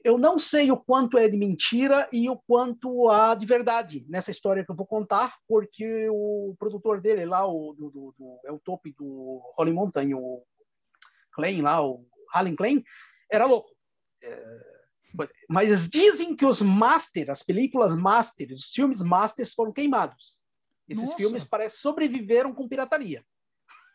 eu 0.02 0.16
não 0.16 0.38
sei 0.38 0.70
o 0.70 0.76
quanto 0.76 1.18
é 1.18 1.28
de 1.28 1.36
mentira 1.36 2.08
e 2.12 2.28
o 2.30 2.36
quanto 2.36 3.08
há 3.10 3.34
de 3.34 3.44
verdade 3.44 4.06
nessa 4.08 4.30
história 4.30 4.64
que 4.64 4.70
eu 4.70 4.76
vou 4.76 4.86
contar, 4.86 5.36
porque 5.46 6.08
o 6.08 6.54
produtor 6.58 7.00
dele 7.00 7.26
lá, 7.26 7.46
o, 7.46 7.74
do, 7.74 7.90
do, 7.90 8.14
do 8.16 8.40
é 8.44 8.52
o 8.52 8.58
topo 8.58 8.88
do 8.96 9.40
Holly 9.58 9.72
Mountain, 9.72 10.14
o 10.14 10.42
Klein 11.32 11.60
lá, 11.60 11.84
o 11.84 12.06
Allen 12.32 12.56
Klein, 12.56 12.84
era 13.30 13.44
louco. 13.46 13.70
É, 14.22 14.74
mas 15.48 15.88
dizem 15.88 16.34
que 16.34 16.46
os 16.46 16.60
master, 16.60 17.30
as 17.30 17.42
películas 17.42 17.94
master, 17.94 18.50
os 18.52 18.70
filmes 18.70 19.00
masters 19.02 19.52
foram 19.52 19.72
queimados. 19.72 20.42
Esses 20.88 21.04
Nossa. 21.04 21.16
filmes 21.16 21.44
parece 21.44 21.78
sobreviveram 21.78 22.52
com 22.52 22.68
pirataria. 22.68 23.24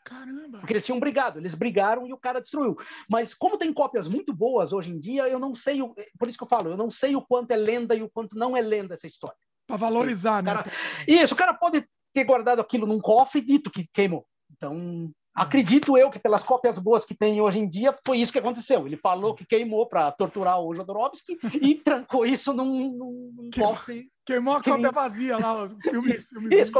Caramba! 0.10 0.58
Porque 0.58 0.74
eles 0.74 0.86
tinham 0.86 1.00
brigado, 1.00 1.38
eles 1.38 1.54
brigaram 1.54 2.08
e 2.08 2.12
o 2.12 2.18
cara 2.18 2.42
destruiu. 2.42 2.76
Mas 3.08 3.36
como 3.36 3.60
tem 3.60 3.72
cópias 3.72 4.08
muito 4.08 4.34
boas 4.34 4.74
hoje 4.74 4.92
em 4.92 5.00
dia, 5.00 5.30
eu 5.30 5.38
não 5.38 5.54
sei, 5.54 5.84
o, 5.84 5.94
por 6.18 6.28
isso 6.28 6.38
que 6.38 6.44
eu 6.44 6.50
falo, 6.50 6.72
eu 6.72 6.78
não 6.78 6.90
sei 6.90 7.16
o 7.16 7.22
quanto 7.22 7.52
é 7.52 7.56
lenda 7.56 7.94
e 7.94 8.02
o 8.02 8.10
quanto 8.10 8.36
não 8.36 8.58
é 8.58 8.62
lenda 8.62 8.96
essa 8.96 9.06
história. 9.06 9.38
Para 9.68 9.78
valorizar, 9.78 10.42
né? 10.42 10.56
Cara, 10.56 10.72
isso, 11.08 11.36
o 11.36 11.38
cara 11.38 11.54
pode 11.54 11.88
ter 12.12 12.24
guardado 12.24 12.60
aquilo 12.60 12.88
num 12.88 13.00
cofre 13.00 13.40
e 13.40 13.46
dito 13.46 13.70
que 13.70 13.88
queimou. 13.94 14.26
Então, 14.52 15.12
Acredito 15.40 15.98
eu 15.98 16.12
que 16.12 16.20
pelas 16.20 16.44
cópias 16.44 16.78
boas 16.78 17.06
que 17.06 17.16
tem 17.16 17.40
hoje 17.40 17.60
em 17.60 17.68
dia 17.68 17.94
foi 18.06 18.18
isso 18.18 18.32
que 18.32 18.40
aconteceu. 18.40 18.86
Ele 18.86 18.98
falou 18.98 19.34
que 19.34 19.46
queimou 19.46 19.88
para 19.88 20.12
torturar 20.12 20.60
o 20.60 20.74
Jodorowsky 20.76 21.38
e 21.62 21.76
trancou 21.76 22.26
isso 22.26 22.52
num, 22.52 22.98
num 22.98 23.50
cofre. 23.56 24.10
Queimou 24.26 24.56
a 24.56 24.64
cópia 24.64 24.92
vazia 24.92 25.38
lá, 25.38 25.64
o 25.64 25.70
filme. 25.82 26.16
Isso, 26.16 26.30
filme 26.36 26.56
isso, 26.56 26.72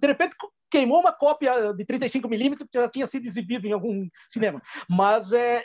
de 0.00 0.06
repente 0.06 0.34
queimou 0.70 1.00
uma 1.00 1.12
cópia 1.12 1.74
de 1.74 1.84
35mm 1.84 2.58
que 2.58 2.80
já 2.80 2.88
tinha 2.88 3.06
sido 3.06 3.26
exibido 3.26 3.66
em 3.66 3.72
algum 3.72 4.08
cinema. 4.30 4.62
Mas 4.88 5.32
é, 5.32 5.62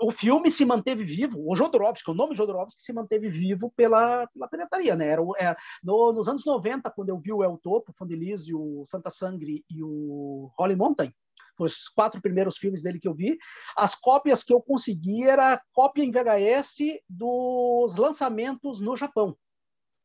o 0.00 0.10
filme 0.10 0.50
se 0.50 0.64
manteve 0.64 1.04
vivo, 1.04 1.42
o 1.44 1.56
Jodorowsky, 1.56 2.10
o 2.10 2.14
nome 2.14 2.34
Jodorowsky 2.34 2.82
se 2.82 2.92
manteve 2.92 3.28
vivo 3.28 3.72
pela, 3.76 4.26
pela 4.28 4.48
pirataria, 4.48 4.94
né? 4.94 5.08
Era, 5.08 5.22
é, 5.38 5.56
no, 5.82 6.12
nos 6.12 6.28
anos 6.28 6.44
90, 6.44 6.90
quando 6.90 7.08
eu 7.08 7.18
vi 7.18 7.32
o 7.32 7.42
El 7.42 7.58
Topo, 7.58 7.90
o 7.90 7.94
Fandelise, 7.94 8.54
o 8.54 8.84
Santa 8.86 9.10
Sangre 9.10 9.64
e 9.70 9.82
o 9.82 10.50
Holy 10.58 10.76
Mountain, 10.76 11.12
os 11.58 11.88
quatro 11.88 12.20
primeiros 12.20 12.56
filmes 12.56 12.82
dele 12.82 12.98
que 12.98 13.08
eu 13.08 13.14
vi, 13.14 13.38
as 13.76 13.94
cópias 13.94 14.42
que 14.42 14.52
eu 14.52 14.60
consegui 14.60 15.22
era 15.24 15.60
cópia 15.72 16.02
em 16.02 16.10
VHS 16.10 17.00
dos 17.08 17.96
lançamentos 17.96 18.80
no 18.80 18.96
Japão. 18.96 19.36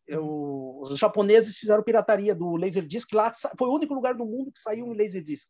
Eu, 0.08 0.80
os 0.82 0.98
japoneses 0.98 1.58
fizeram 1.58 1.84
pirataria 1.84 2.34
do 2.34 2.56
Laserdisc 2.56 3.14
lá, 3.14 3.32
foi 3.58 3.68
o 3.68 3.74
único 3.74 3.94
lugar 3.94 4.16
do 4.16 4.26
mundo 4.26 4.52
que 4.52 4.60
saiu 4.60 4.88
em 4.88 4.98
Laserdisc. 4.98 5.48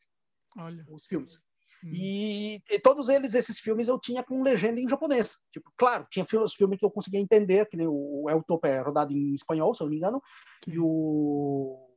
Olha. 0.58 0.86
Os 0.90 1.06
filmes. 1.06 1.38
Hum. 1.84 1.92
E, 1.94 2.62
e, 2.70 2.80
todos 2.80 3.08
eles, 3.08 3.34
esses 3.34 3.60
filmes, 3.60 3.88
eu 3.88 3.98
tinha 3.98 4.22
com 4.22 4.44
legenda 4.44 4.82
em 4.82 4.90
japonês. 4.90 5.38
Tipo, 5.52 5.72
claro, 5.78 6.06
tinha 6.10 6.26
os 6.26 6.54
filmes 6.54 6.78
que 6.78 6.86
eu 6.86 6.92
conseguia 6.92 7.20
entender, 7.20 7.68
que 7.70 7.78
o 7.88 8.30
El 8.30 8.44
Topo 8.44 8.68
é 8.68 8.82
rodado 8.82 9.14
em 9.14 9.34
espanhol, 9.34 9.74
se 9.74 9.82
eu 9.82 9.86
não 9.86 9.92
me 9.92 9.98
engano, 9.98 10.22
Sim. 10.66 10.72
e 10.72 10.80
o 10.80 11.89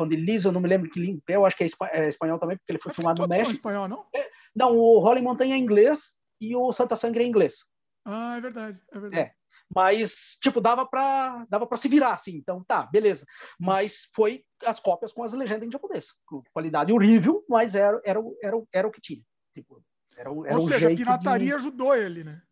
Lisa, 0.00 0.48
eu 0.48 0.52
não 0.52 0.60
me 0.60 0.68
lembro 0.68 0.90
que 0.90 1.00
língua 1.00 1.22
é, 1.28 1.36
eu 1.36 1.44
acho 1.44 1.56
que 1.56 1.64
é, 1.64 2.08
espanhol 2.08 2.38
também, 2.38 2.56
porque 2.56 2.72
ele 2.72 2.80
foi 2.80 2.92
filmado 2.92 3.22
no 3.22 3.28
México. 3.28 3.52
espanhol, 3.52 3.88
não? 3.88 4.06
É, 4.14 4.30
não, 4.54 4.76
o 4.76 4.98
Rolling 4.98 5.22
Montanha 5.22 5.54
é 5.54 5.58
inglês 5.58 6.16
e 6.40 6.56
o 6.56 6.72
Santa 6.72 6.96
Sangre 6.96 7.24
é 7.24 7.26
inglês. 7.26 7.64
Ah, 8.04 8.36
é 8.36 8.40
verdade, 8.40 8.80
é 8.92 8.98
verdade. 8.98 9.22
É. 9.22 9.34
Mas, 9.74 10.36
tipo, 10.42 10.60
dava 10.60 10.84
para 10.86 11.46
dava 11.48 11.66
para 11.66 11.78
se 11.78 11.88
virar, 11.88 12.12
assim. 12.12 12.36
Então, 12.36 12.62
tá, 12.62 12.84
beleza. 12.84 13.24
Mas 13.58 14.08
foi 14.14 14.44
as 14.66 14.78
cópias 14.78 15.12
com 15.12 15.22
as 15.22 15.32
legendas 15.32 15.66
em 15.66 15.72
japonês. 15.72 16.08
Qualidade 16.52 16.92
horrível, 16.92 17.42
mas 17.48 17.74
era, 17.74 18.00
era, 18.04 18.20
era, 18.42 18.62
era 18.72 18.88
o 18.88 18.90
que 18.90 19.00
tinha. 19.00 19.22
Tipo, 19.54 19.82
era, 20.14 20.30
era 20.46 20.58
Ou 20.58 20.68
seja, 20.68 20.88
a 20.88 20.94
pirataria 20.94 21.48
de... 21.48 21.54
ajudou 21.54 21.94
ele, 21.94 22.22
né? 22.22 22.42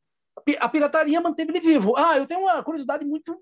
A 0.59 0.69
pirataria 0.69 1.20
manteve 1.20 1.51
ele 1.52 1.60
vivo. 1.60 1.94
Ah, 1.97 2.17
eu 2.17 2.27
tenho 2.27 2.41
uma 2.41 2.62
curiosidade 2.62 3.05
muito 3.05 3.39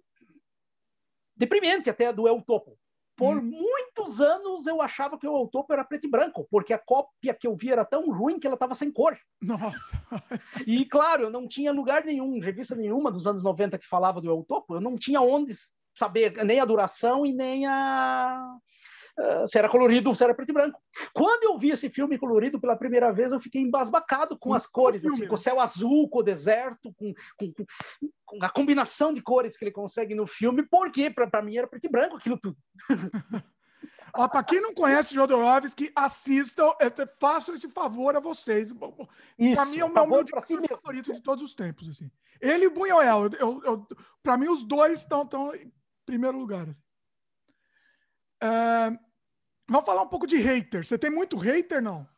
deprimente 1.36 1.88
até 1.88 2.12
do 2.12 2.26
El 2.26 2.42
Topo. 2.42 2.76
Por 3.18 3.36
hum. 3.36 3.42
muitos 3.42 4.20
anos 4.20 4.64
eu 4.68 4.80
achava 4.80 5.18
que 5.18 5.26
o 5.26 5.36
El 5.36 5.48
Topo 5.48 5.72
era 5.72 5.84
preto 5.84 6.06
e 6.06 6.10
branco, 6.10 6.46
porque 6.48 6.72
a 6.72 6.78
cópia 6.78 7.34
que 7.34 7.48
eu 7.48 7.56
vi 7.56 7.72
era 7.72 7.84
tão 7.84 8.08
ruim 8.12 8.38
que 8.38 8.46
ela 8.46 8.54
estava 8.54 8.76
sem 8.76 8.92
cor. 8.92 9.18
Nossa! 9.42 10.00
e 10.64 10.84
claro, 10.84 11.24
eu 11.24 11.30
não 11.30 11.48
tinha 11.48 11.72
lugar 11.72 12.04
nenhum, 12.04 12.38
revista 12.38 12.76
nenhuma 12.76 13.10
dos 13.10 13.26
anos 13.26 13.42
90 13.42 13.76
que 13.76 13.88
falava 13.88 14.20
do 14.20 14.30
El 14.30 14.44
Topo, 14.44 14.76
eu 14.76 14.80
não 14.80 14.94
tinha 14.94 15.20
onde 15.20 15.52
saber 15.96 16.32
nem 16.44 16.60
a 16.60 16.64
duração 16.64 17.26
e 17.26 17.32
nem 17.32 17.66
a, 17.66 18.56
Uh, 19.18 19.48
se 19.48 19.58
era 19.58 19.68
colorido 19.68 20.08
ou 20.08 20.14
se 20.14 20.22
era 20.22 20.32
preto 20.32 20.50
e 20.50 20.52
branco. 20.52 20.80
Quando 21.12 21.42
eu 21.42 21.58
vi 21.58 21.70
esse 21.70 21.90
filme 21.90 22.16
colorido 22.16 22.60
pela 22.60 22.76
primeira 22.76 23.12
vez, 23.12 23.32
eu 23.32 23.40
fiquei 23.40 23.60
embasbacado 23.60 24.38
com 24.38 24.54
as 24.54 24.64
cores, 24.64 25.04
assim, 25.04 25.26
com 25.26 25.34
o 25.34 25.38
céu 25.38 25.58
azul, 25.60 26.08
com 26.08 26.20
o 26.20 26.22
deserto, 26.22 26.94
com, 26.94 27.12
com, 27.36 27.52
com, 28.24 28.38
a 28.40 28.48
combinação 28.48 29.12
de 29.12 29.20
cores 29.20 29.56
que 29.56 29.64
ele 29.64 29.72
consegue 29.72 30.14
no 30.14 30.24
filme, 30.24 30.62
porque 30.62 31.10
para 31.10 31.42
mim 31.42 31.56
era 31.56 31.66
preto 31.66 31.86
e 31.86 31.90
branco 31.90 32.16
aquilo 32.16 32.38
tudo. 32.38 32.56
Para 34.12 34.42
quem 34.42 34.60
não 34.60 34.74
conhece 34.74 35.14
Jodorowsky, 35.14 35.92
assistam, 35.94 36.72
façam 37.18 37.54
esse 37.54 37.68
favor 37.68 38.16
a 38.16 38.20
vocês. 38.20 38.72
Para 38.72 39.66
mim 39.66 39.78
é 39.78 39.84
o 39.84 39.92
meu, 39.92 40.06
meu 40.06 40.40
si 40.40 40.56
favorito 40.68 41.12
de 41.12 41.20
todos 41.20 41.44
os 41.44 41.54
tempos. 41.54 41.88
Assim. 41.88 42.10
Ele 42.40 42.64
e 42.64 42.66
o 42.68 42.70
Buñuel, 42.70 43.30
para 44.22 44.36
mim 44.36 44.48
os 44.48 44.64
dois 44.64 45.00
estão 45.00 45.28
em 45.54 45.72
primeiro 46.06 46.38
lugar. 46.38 46.68
Uh, 48.42 49.07
Vamos 49.68 49.84
falar 49.84 50.02
um 50.02 50.08
pouco 50.08 50.26
de 50.26 50.36
hater. 50.36 50.84
Você 50.84 50.96
tem 50.98 51.10
muito 51.10 51.36
hater, 51.36 51.82
não? 51.82 52.08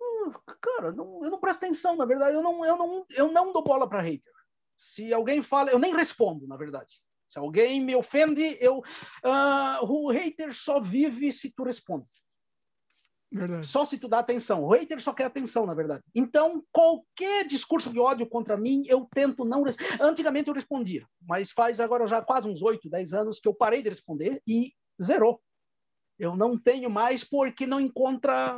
Hum, 0.00 0.32
cara, 0.60 0.92
não, 0.92 1.24
eu 1.24 1.30
não 1.30 1.40
presto 1.40 1.64
atenção, 1.64 1.96
na 1.96 2.04
verdade. 2.04 2.36
Eu 2.36 2.42
não, 2.42 2.64
eu 2.64 2.76
não, 2.76 3.06
eu 3.10 3.32
não 3.32 3.52
dou 3.52 3.64
bola 3.64 3.88
para 3.88 4.00
hater. 4.00 4.32
Se 4.76 5.12
alguém 5.12 5.42
fala, 5.42 5.70
eu 5.70 5.78
nem 5.78 5.94
respondo, 5.94 6.46
na 6.46 6.56
verdade. 6.56 7.00
Se 7.28 7.38
alguém 7.38 7.80
me 7.80 7.96
ofende, 7.96 8.56
eu. 8.60 8.78
Uh, 8.78 9.84
o 9.84 10.10
hater 10.10 10.54
só 10.54 10.80
vive 10.80 11.32
se 11.32 11.50
tu 11.50 11.64
responde. 11.64 12.08
Verdade. 13.30 13.66
Só 13.66 13.84
se 13.84 13.98
tu 13.98 14.08
dá 14.08 14.20
atenção. 14.20 14.62
O 14.64 14.68
hater 14.70 15.00
só 15.02 15.12
quer 15.12 15.24
atenção, 15.24 15.66
na 15.66 15.74
verdade. 15.74 16.02
Então, 16.14 16.64
qualquer 16.72 17.46
discurso 17.46 17.90
de 17.90 17.98
ódio 17.98 18.26
contra 18.26 18.56
mim, 18.56 18.84
eu 18.86 19.06
tento 19.12 19.44
não. 19.44 19.64
Antigamente 20.00 20.48
eu 20.48 20.54
respondia, 20.54 21.06
mas 21.20 21.50
faz 21.50 21.80
agora 21.80 22.06
já 22.06 22.22
quase 22.22 22.48
uns 22.48 22.62
8, 22.62 22.88
10 22.88 23.12
anos 23.12 23.40
que 23.40 23.48
eu 23.48 23.52
parei 23.52 23.82
de 23.82 23.90
responder 23.90 24.40
e 24.46 24.72
zerou. 25.02 25.42
Eu 26.18 26.36
não 26.36 26.58
tenho 26.58 26.90
mais 26.90 27.22
porque 27.22 27.66
não 27.66 27.80
encontra 27.80 28.54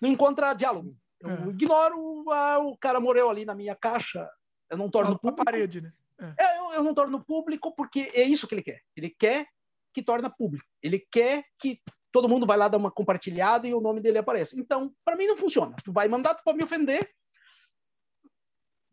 não 0.00 0.08
encontra 0.08 0.54
diálogo. 0.54 0.96
Eu 1.20 1.30
é. 1.30 1.48
ignoro 1.48 2.30
ah, 2.30 2.58
o 2.58 2.76
cara 2.76 3.00
morreu 3.00 3.28
ali 3.28 3.44
na 3.44 3.54
minha 3.54 3.74
caixa. 3.74 4.28
Eu 4.70 4.76
não 4.76 4.90
torno 4.90 5.12
a, 5.12 5.18
público. 5.18 5.42
A 5.42 5.44
parede, 5.44 5.80
né? 5.80 5.92
É. 6.20 6.34
É, 6.44 6.58
eu, 6.58 6.72
eu, 6.72 6.82
não 6.82 6.94
torno 6.94 7.24
público 7.24 7.74
porque 7.74 8.10
é 8.14 8.22
isso 8.22 8.46
que 8.46 8.54
ele 8.54 8.62
quer. 8.62 8.82
Ele 8.96 9.10
quer 9.10 9.46
que 9.92 10.02
torna 10.02 10.30
público. 10.30 10.66
Ele 10.82 10.98
quer 10.98 11.44
que 11.58 11.80
todo 12.12 12.28
mundo 12.28 12.46
vai 12.46 12.56
lá 12.56 12.68
dar 12.68 12.78
uma 12.78 12.90
compartilhada 12.90 13.66
e 13.66 13.74
o 13.74 13.80
nome 13.80 14.00
dele 14.00 14.18
apareça. 14.18 14.58
Então, 14.58 14.94
para 15.04 15.16
mim 15.16 15.26
não 15.26 15.36
funciona. 15.36 15.76
Tu 15.84 15.92
vai 15.92 16.08
mandar 16.08 16.34
tu 16.34 16.42
para 16.44 16.56
me 16.56 16.64
ofender. 16.64 17.12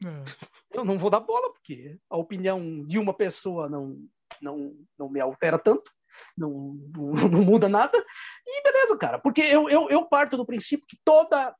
É. 0.03 0.77
Eu 0.77 0.85
não 0.85 0.97
vou 0.97 1.09
dar 1.09 1.19
bola 1.19 1.51
porque 1.53 1.97
a 2.09 2.17
opinião 2.17 2.83
de 2.85 2.99
uma 2.99 3.13
pessoa 3.13 3.69
não 3.69 3.97
não 4.41 4.75
não 4.97 5.09
me 5.09 5.19
altera 5.19 5.57
tanto 5.57 5.89
não, 6.37 6.77
não, 6.95 7.11
não, 7.29 7.41
muda 7.43 7.69
nada. 7.69 7.97
E 8.45 8.63
beleza, 8.63 8.97
cara, 8.97 9.19
porque 9.19 9.41
eu, 9.41 9.69
eu, 9.69 9.89
eu 9.89 10.05
parto 10.05 10.37
do 10.37 10.45
princípio 10.45 10.85
que 10.87 10.97
toda 11.03 11.55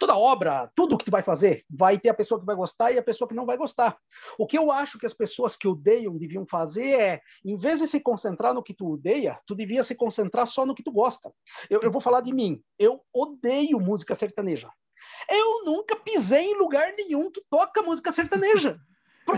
toda 0.00 0.16
obra, 0.16 0.72
tudo 0.74 0.96
que 0.96 1.04
tu 1.04 1.10
vai 1.10 1.22
fazer, 1.22 1.62
vai 1.68 1.98
ter 1.98 2.08
a 2.08 2.14
pessoa 2.14 2.40
que 2.40 2.46
vai 2.46 2.56
gostar 2.56 2.90
e 2.90 2.98
a 2.98 3.02
pessoa 3.02 3.28
que 3.28 3.34
não 3.34 3.44
vai 3.44 3.58
gostar. 3.58 3.98
O 4.38 4.46
que 4.46 4.56
eu 4.56 4.72
acho 4.72 4.98
que 4.98 5.04
as 5.04 5.12
pessoas 5.12 5.56
que 5.56 5.68
odeiam 5.68 6.16
deviam 6.16 6.46
fazer 6.46 6.98
é, 6.98 7.20
em 7.44 7.56
vez 7.58 7.80
de 7.80 7.86
se 7.86 8.00
concentrar 8.00 8.54
no 8.54 8.62
que 8.62 8.72
tu 8.72 8.94
odeia, 8.94 9.38
tu 9.46 9.54
devia 9.54 9.84
se 9.84 9.94
concentrar 9.94 10.46
só 10.46 10.64
no 10.64 10.74
que 10.74 10.82
tu 10.82 10.90
gosta. 10.90 11.30
Eu, 11.68 11.80
eu 11.82 11.90
vou 11.90 12.00
falar 12.00 12.22
de 12.22 12.32
mim. 12.32 12.62
Eu 12.78 13.02
odeio 13.12 13.78
música 13.78 14.14
sertaneja. 14.14 14.70
Eu 15.30 15.64
nunca 15.66 15.94
pisei 15.96 16.46
em 16.46 16.56
lugar 16.56 16.94
nenhum 16.96 17.30
que 17.30 17.42
toca 17.50 17.82
música 17.82 18.10
sertaneja. 18.10 18.80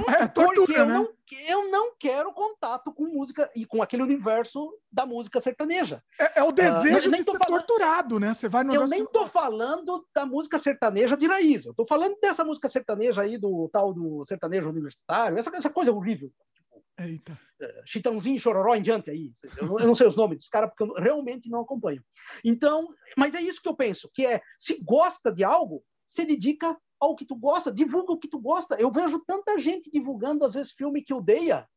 É, 0.08 0.26
tortura, 0.28 0.54
porque 0.54 0.78
eu, 0.78 0.86
né? 0.86 0.94
não, 0.94 1.08
eu 1.48 1.70
não 1.70 1.94
quero 1.98 2.32
contato 2.32 2.92
com 2.92 3.04
música 3.04 3.50
e 3.54 3.64
com 3.64 3.82
aquele 3.82 4.02
universo 4.02 4.72
da 4.90 5.06
música 5.06 5.40
sertaneja. 5.40 6.02
É, 6.18 6.40
é 6.40 6.42
o 6.42 6.52
desejo 6.52 7.08
uh, 7.08 7.12
de 7.12 7.24
ser 7.24 7.38
falando, 7.38 7.48
torturado, 7.48 8.20
né? 8.20 8.34
Você 8.34 8.48
vai 8.48 8.64
no 8.64 8.74
Eu 8.74 8.86
nem 8.86 9.04
tô 9.06 9.26
falando 9.26 10.06
da 10.14 10.26
música 10.26 10.58
sertaneja 10.58 11.16
de 11.16 11.26
raiz. 11.26 11.64
Eu 11.64 11.74
tô 11.74 11.86
falando 11.86 12.16
dessa 12.20 12.44
música 12.44 12.68
sertaneja 12.68 13.22
aí 13.22 13.38
do 13.38 13.68
tal 13.72 13.92
do 13.92 14.24
sertanejo 14.24 14.68
universitário, 14.68 15.38
essa, 15.38 15.50
essa 15.56 15.70
coisa 15.70 15.92
horrível. 15.92 16.30
Eita. 16.98 17.32
Uh, 17.60 17.82
Chitãozinho, 17.86 18.38
Chororó 18.38 18.74
em 18.74 18.82
diante 18.82 19.10
aí. 19.10 19.30
Eu 19.56 19.66
não, 19.66 19.78
eu 19.78 19.86
não 19.86 19.94
sei 19.94 20.06
os 20.06 20.16
nomes 20.16 20.38
dos 20.38 20.48
caras 20.48 20.70
porque 20.70 20.84
eu 20.84 21.02
realmente 21.02 21.48
não 21.50 21.60
acompanho. 21.60 22.02
Então, 22.44 22.88
mas 23.16 23.34
é 23.34 23.40
isso 23.40 23.62
que 23.62 23.68
eu 23.68 23.76
penso, 23.76 24.10
que 24.12 24.26
é 24.26 24.40
se 24.58 24.82
gosta 24.82 25.32
de 25.32 25.42
algo, 25.42 25.82
se 26.08 26.24
dedica 26.24 26.76
ao 27.02 27.16
que 27.16 27.26
tu 27.26 27.34
gosta, 27.34 27.72
divulga 27.72 28.12
o 28.12 28.18
que 28.18 28.28
tu 28.28 28.38
gosta. 28.38 28.76
Eu 28.76 28.88
vejo 28.88 29.18
tanta 29.26 29.58
gente 29.58 29.90
divulgando, 29.90 30.44
às 30.44 30.54
vezes, 30.54 30.70
filme 30.70 31.02
que 31.02 31.12
odeia. 31.12 31.68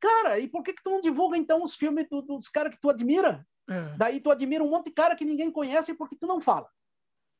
Cara, 0.00 0.40
e 0.40 0.48
por 0.48 0.64
que, 0.64 0.72
que 0.72 0.82
tu 0.82 0.90
não 0.90 1.00
divulga, 1.00 1.38
então, 1.38 1.62
os 1.62 1.76
filmes 1.76 2.08
do, 2.10 2.20
dos 2.20 2.48
caras 2.48 2.74
que 2.74 2.80
tu 2.80 2.90
admira? 2.90 3.46
É. 3.68 3.96
Daí 3.96 4.20
tu 4.20 4.28
admira 4.28 4.64
um 4.64 4.70
monte 4.70 4.86
de 4.86 4.92
cara 4.92 5.14
que 5.14 5.24
ninguém 5.24 5.52
conhece 5.52 5.94
porque 5.94 6.16
tu 6.16 6.26
não 6.26 6.40
fala. 6.40 6.68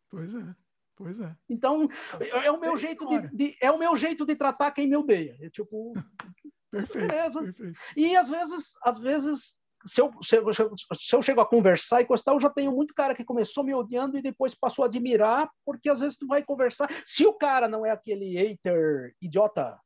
Pois 0.09 0.37
é. 0.37 0.55
Pois 0.95 1.19
é. 1.19 1.35
Então, 1.49 1.89
é, 2.21 2.47
é 2.47 2.53
o 2.53 2.61
meu 2.61 2.77
jeito 2.77 3.05
de, 3.07 3.29
de, 3.35 3.57
é 3.61 3.73
o 3.73 3.79
meu 3.79 3.97
jeito 3.97 4.25
de 4.25 4.37
tratar 4.37 4.71
quem 4.71 4.87
me 4.87 4.97
odeia. 4.97 5.37
É 5.41 5.51
tipo, 5.51 5.93
perfeito. 6.71 7.09
Perfeito. 7.09 7.81
E 7.97 8.17
às 8.17 8.29
vezes, 8.29 8.75
às 8.85 8.99
vezes 8.99 9.57
se 9.87 10.01
eu, 10.01 10.13
se, 10.23 10.37
eu, 10.37 10.53
se 10.53 11.17
eu 11.17 11.23
chego 11.23 11.41
a 11.41 11.47
conversar 11.47 12.01
e 12.01 12.05
gostar, 12.05 12.33
eu 12.33 12.41
já 12.41 12.51
tenho 12.51 12.73
muito 12.73 12.95
cara 12.95 13.15
que 13.15 13.25
começou 13.25 13.65
me 13.65 13.75
odiando 13.75 14.19
e 14.19 14.23
depois 14.23 14.55
passou 14.55 14.85
a 14.85 14.87
admirar, 14.87 15.51
porque 15.65 15.89
às 15.89 16.01
vezes 16.01 16.17
tu 16.17 16.27
vai 16.27 16.43
conversar. 16.43 16.89
Se 17.05 17.25
o 17.25 17.33
cara 17.33 17.67
não 17.67 17.85
é 17.85 17.91
aquele 17.91 18.37
hater 18.37 19.15
idiota, 19.21 19.79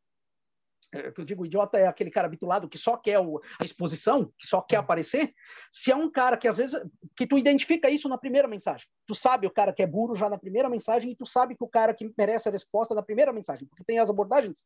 é, 0.92 1.10
que 1.10 1.20
eu 1.20 1.24
digo 1.24 1.44
idiota 1.44 1.78
é 1.78 1.86
aquele 1.86 2.10
cara 2.10 2.26
habituado 2.26 2.68
que 2.68 2.78
só 2.78 2.96
quer 2.96 3.18
o, 3.18 3.40
a 3.60 3.64
exposição, 3.64 4.32
que 4.38 4.46
só 4.46 4.60
quer 4.60 4.76
aparecer. 4.76 5.34
Se 5.70 5.90
é 5.90 5.96
um 5.96 6.10
cara 6.10 6.36
que 6.36 6.48
às 6.48 6.56
vezes 6.56 6.80
que 7.16 7.26
tu 7.26 7.36
identifica 7.36 7.90
isso 7.90 8.08
na 8.08 8.16
primeira 8.18 8.48
mensagem, 8.48 8.86
tu 9.06 9.14
sabe 9.14 9.46
o 9.46 9.50
cara 9.50 9.72
que 9.72 9.82
é 9.82 9.86
burro 9.86 10.14
já 10.14 10.28
na 10.28 10.38
primeira 10.38 10.68
mensagem 10.68 11.10
e 11.10 11.16
tu 11.16 11.26
sabe 11.26 11.56
que 11.56 11.64
o 11.64 11.68
cara 11.68 11.92
que 11.92 12.12
merece 12.16 12.48
a 12.48 12.52
resposta 12.52 12.94
na 12.94 13.02
primeira 13.02 13.32
mensagem, 13.32 13.66
porque 13.66 13.84
tem 13.84 13.98
as 13.98 14.10
abordagens 14.10 14.64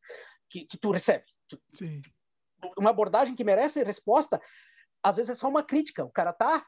que, 0.49 0.65
que 0.65 0.77
tu 0.77 0.91
recebe. 0.91 1.25
Sim. 1.73 2.01
Uma 2.77 2.89
abordagem 2.89 3.35
que 3.35 3.43
merece 3.43 3.83
resposta 3.83 4.39
às 5.03 5.15
vezes 5.15 5.31
é 5.31 5.35
só 5.35 5.47
uma 5.47 5.63
crítica. 5.63 6.03
O 6.03 6.11
cara 6.11 6.33
tá 6.33 6.65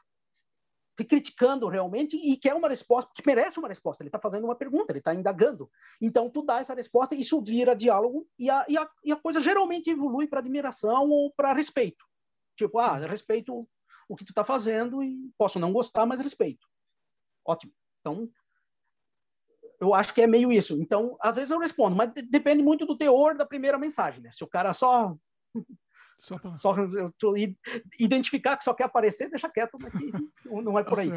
te 0.96 1.04
criticando 1.04 1.68
realmente 1.68 2.16
e 2.16 2.36
quer 2.36 2.54
uma 2.54 2.68
resposta, 2.68 3.10
que 3.14 3.26
merece 3.26 3.58
uma 3.58 3.68
resposta. 3.68 4.02
Ele 4.02 4.08
está 4.08 4.18
fazendo 4.18 4.44
uma 4.44 4.54
pergunta, 4.54 4.92
ele 4.92 4.98
está 4.98 5.14
indagando. 5.14 5.70
Então, 6.00 6.28
tu 6.28 6.42
dá 6.42 6.60
essa 6.60 6.74
resposta, 6.74 7.14
isso 7.14 7.40
vira 7.40 7.74
diálogo 7.74 8.28
e 8.38 8.50
a, 8.50 8.64
e 8.68 8.76
a, 8.76 8.90
e 9.04 9.12
a 9.12 9.16
coisa 9.16 9.40
geralmente 9.40 9.90
evolui 9.90 10.26
para 10.26 10.40
admiração 10.40 11.08
ou 11.08 11.32
para 11.32 11.54
respeito. 11.54 12.04
Tipo, 12.56 12.78
ah, 12.78 12.96
respeito 12.98 13.66
o 14.08 14.16
que 14.16 14.24
tu 14.24 14.30
está 14.30 14.44
fazendo 14.44 15.02
e 15.02 15.30
posso 15.38 15.58
não 15.58 15.72
gostar, 15.72 16.04
mas 16.04 16.20
respeito. 16.20 16.66
Ótimo. 17.44 17.72
Então, 18.00 18.30
eu 19.80 19.94
acho 19.94 20.12
que 20.12 20.22
é 20.22 20.26
meio 20.26 20.52
isso. 20.52 20.80
Então, 20.80 21.16
às 21.20 21.36
vezes 21.36 21.50
eu 21.50 21.58
respondo, 21.58 21.96
mas 21.96 22.12
depende 22.30 22.62
muito 22.62 22.84
do 22.84 22.96
teor 22.96 23.36
da 23.36 23.46
primeira 23.46 23.78
mensagem, 23.78 24.20
né? 24.20 24.30
Se 24.32 24.44
o 24.44 24.48
cara 24.48 24.74
só 24.74 25.16
só, 26.18 26.38
pra... 26.38 26.56
só 26.56 26.74
identificar 27.98 28.56
que 28.56 28.64
só 28.64 28.74
quer 28.74 28.84
aparecer, 28.84 29.30
deixa 29.30 29.48
quieto, 29.48 29.78
mas 29.80 29.92
não 30.64 30.78
é 30.78 30.84
por 30.84 30.96
tá 30.96 31.02
aí. 31.02 31.10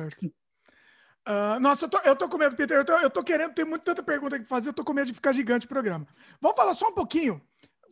Uh, 1.27 1.59
nossa, 1.59 1.85
eu 1.85 1.90
tô, 1.90 1.98
eu 1.99 2.15
tô 2.15 2.30
com 2.30 2.38
medo, 2.38 2.56
Peter. 2.56 2.77
Eu 2.77 2.85
tô, 2.85 2.93
eu 2.99 3.09
tô 3.09 3.24
querendo 3.24 3.53
ter 3.53 3.65
muita 3.65 3.85
tanta 3.85 4.03
pergunta 4.03 4.40
que 4.40 4.45
fazer, 4.45 4.69
eu 4.69 4.74
tô 4.74 4.83
com 4.83 4.93
medo 4.93 5.07
de 5.07 5.14
ficar 5.14 5.33
gigante 5.33 5.65
o 5.65 5.69
programa. 5.69 6.07
Vamos 6.40 6.56
falar 6.56 6.74
só 6.75 6.90
um 6.90 6.93
pouquinho, 6.93 7.41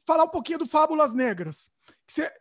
falar 0.06 0.26
um 0.26 0.30
pouquinho 0.30 0.60
do 0.60 0.68
Fábulas 0.68 1.16
Negras. 1.16 1.72
Que, 2.06 2.14
você, 2.14 2.32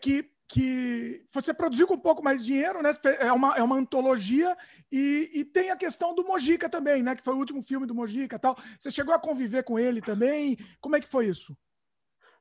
que, 0.00 0.30
que 0.48 1.24
você 1.32 1.54
produziu 1.54 1.86
com 1.86 1.94
um 1.94 2.00
pouco 2.00 2.22
mais 2.22 2.40
de 2.40 2.46
dinheiro, 2.46 2.82
né? 2.82 2.90
É 3.20 3.32
uma, 3.32 3.56
é 3.56 3.62
uma 3.62 3.76
antologia 3.76 4.56
e, 4.90 5.30
e 5.32 5.44
tem 5.44 5.70
a 5.70 5.76
questão 5.76 6.12
do 6.14 6.24
Mojica 6.24 6.68
também, 6.68 7.00
né? 7.00 7.14
Que 7.14 7.22
foi 7.22 7.34
o 7.34 7.38
último 7.38 7.62
filme 7.62 7.86
do 7.86 7.94
Mojica 7.94 8.40
tal. 8.40 8.56
Você 8.78 8.90
chegou 8.90 9.14
a 9.14 9.20
conviver 9.20 9.62
com 9.62 9.78
ele 9.78 10.00
também? 10.00 10.58
Como 10.80 10.96
é 10.96 11.00
que 11.00 11.08
foi 11.08 11.26
isso? 11.26 11.56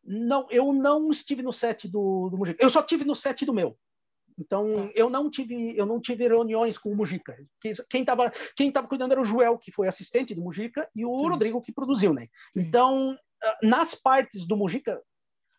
Não, 0.08 0.48
eu 0.50 0.72
não 0.72 1.12
estive 1.12 1.44
no 1.44 1.52
set 1.52 1.86
do, 1.86 2.30
do 2.30 2.38
Mujica. 2.38 2.64
Eu 2.64 2.70
só 2.70 2.82
tive 2.82 3.04
no 3.04 3.14
set 3.14 3.46
do 3.46 3.54
meu. 3.54 3.78
Então, 4.40 4.88
tá. 4.88 4.92
eu 4.96 5.10
não 5.10 5.30
tive, 5.30 5.76
eu 5.76 5.86
não 5.86 6.00
tive 6.00 6.26
reuniões 6.28 6.78
com 6.78 6.92
o 6.92 6.96
Mujica. 6.96 7.38
Quem 7.90 8.02
estava 8.02 8.32
quem 8.56 8.72
tava 8.72 8.88
cuidando 8.88 9.12
era 9.12 9.22
o 9.22 9.26
Joel, 9.26 9.58
que 9.58 9.72
foi 9.72 9.88
assistente 9.88 10.34
do 10.34 10.42
Mujica, 10.42 10.90
e 10.96 11.06
o 11.06 11.18
Sim. 11.18 11.28
Rodrigo, 11.28 11.62
que 11.62 11.74
produziu, 11.74 12.14
né? 12.14 12.30
Sim. 12.54 12.62
Então, 12.62 13.18
ah, 13.44 13.58
nas 13.64 13.96
partes 13.96 14.48
do 14.48 14.56
Mujica, 14.56 15.02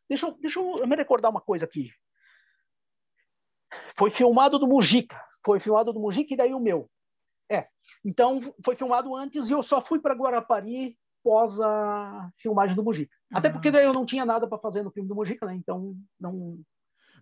deixa, 0.08 0.26
eu, 0.26 0.32
deixa 0.40 0.60
eu 0.60 0.86
me 0.86 0.96
recordar 0.96 1.30
uma 1.30 1.42
coisa 1.42 1.66
aqui. 1.66 1.90
Foi 3.98 4.10
filmado 4.10 4.58
do 4.58 4.66
Mujica, 4.66 5.20
foi 5.44 5.60
filmado 5.60 5.92
do 5.92 6.00
Mujica 6.00 6.32
e 6.32 6.36
daí 6.36 6.54
o 6.54 6.60
meu. 6.60 6.88
É. 7.50 7.66
Então, 8.02 8.40
foi 8.64 8.76
filmado 8.76 9.14
antes 9.14 9.48
e 9.48 9.52
eu 9.52 9.62
só 9.62 9.82
fui 9.82 10.00
para 10.00 10.14
Guarapari 10.14 10.96
pós 11.22 11.60
a 11.60 12.30
filmagem 12.36 12.74
do 12.74 12.82
Mujica. 12.82 13.14
Até 13.32 13.50
porque 13.50 13.70
daí 13.70 13.84
eu 13.84 13.92
não 13.92 14.06
tinha 14.06 14.24
nada 14.24 14.46
para 14.46 14.58
fazer 14.58 14.82
no 14.82 14.90
filme 14.90 15.08
do 15.08 15.14
Mujica, 15.14 15.46
né? 15.46 15.54
Então 15.54 15.96
não 16.18 16.58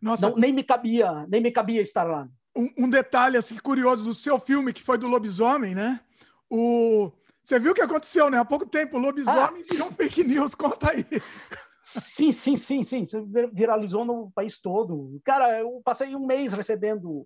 Nossa, 0.00 0.30
não, 0.30 0.36
nem 0.36 0.52
me 0.52 0.62
cabia, 0.62 1.26
nem 1.28 1.40
me 1.40 1.50
cabia 1.50 1.82
estar 1.82 2.04
lá. 2.04 2.28
Um, 2.54 2.70
um, 2.78 2.88
detalhe 2.88 3.36
assim 3.36 3.56
curioso 3.58 4.04
do 4.04 4.14
seu 4.14 4.38
filme 4.38 4.72
que 4.72 4.82
foi 4.82 4.96
do 4.96 5.08
lobisomem, 5.08 5.74
né? 5.74 6.00
O 6.48 7.12
você 7.46 7.60
viu 7.60 7.70
o 7.70 7.74
que 7.74 7.82
aconteceu, 7.82 8.28
né? 8.28 8.38
Há 8.38 8.44
pouco 8.44 8.66
tempo 8.66 8.96
o 8.96 9.00
lobisomem 9.00 9.62
ah, 9.62 9.72
virou 9.72 9.88
um 9.88 9.92
fake 9.92 10.24
news. 10.24 10.54
Conta 10.56 10.90
aí. 10.90 11.04
Sim, 11.84 12.32
sim, 12.32 12.56
sim, 12.56 12.82
sim. 12.82 13.02
Isso 13.02 13.24
viralizou 13.52 14.04
no 14.04 14.32
país 14.32 14.58
todo. 14.58 15.20
Cara, 15.24 15.60
eu 15.60 15.80
passei 15.84 16.16
um 16.16 16.26
mês 16.26 16.52
recebendo 16.52 17.24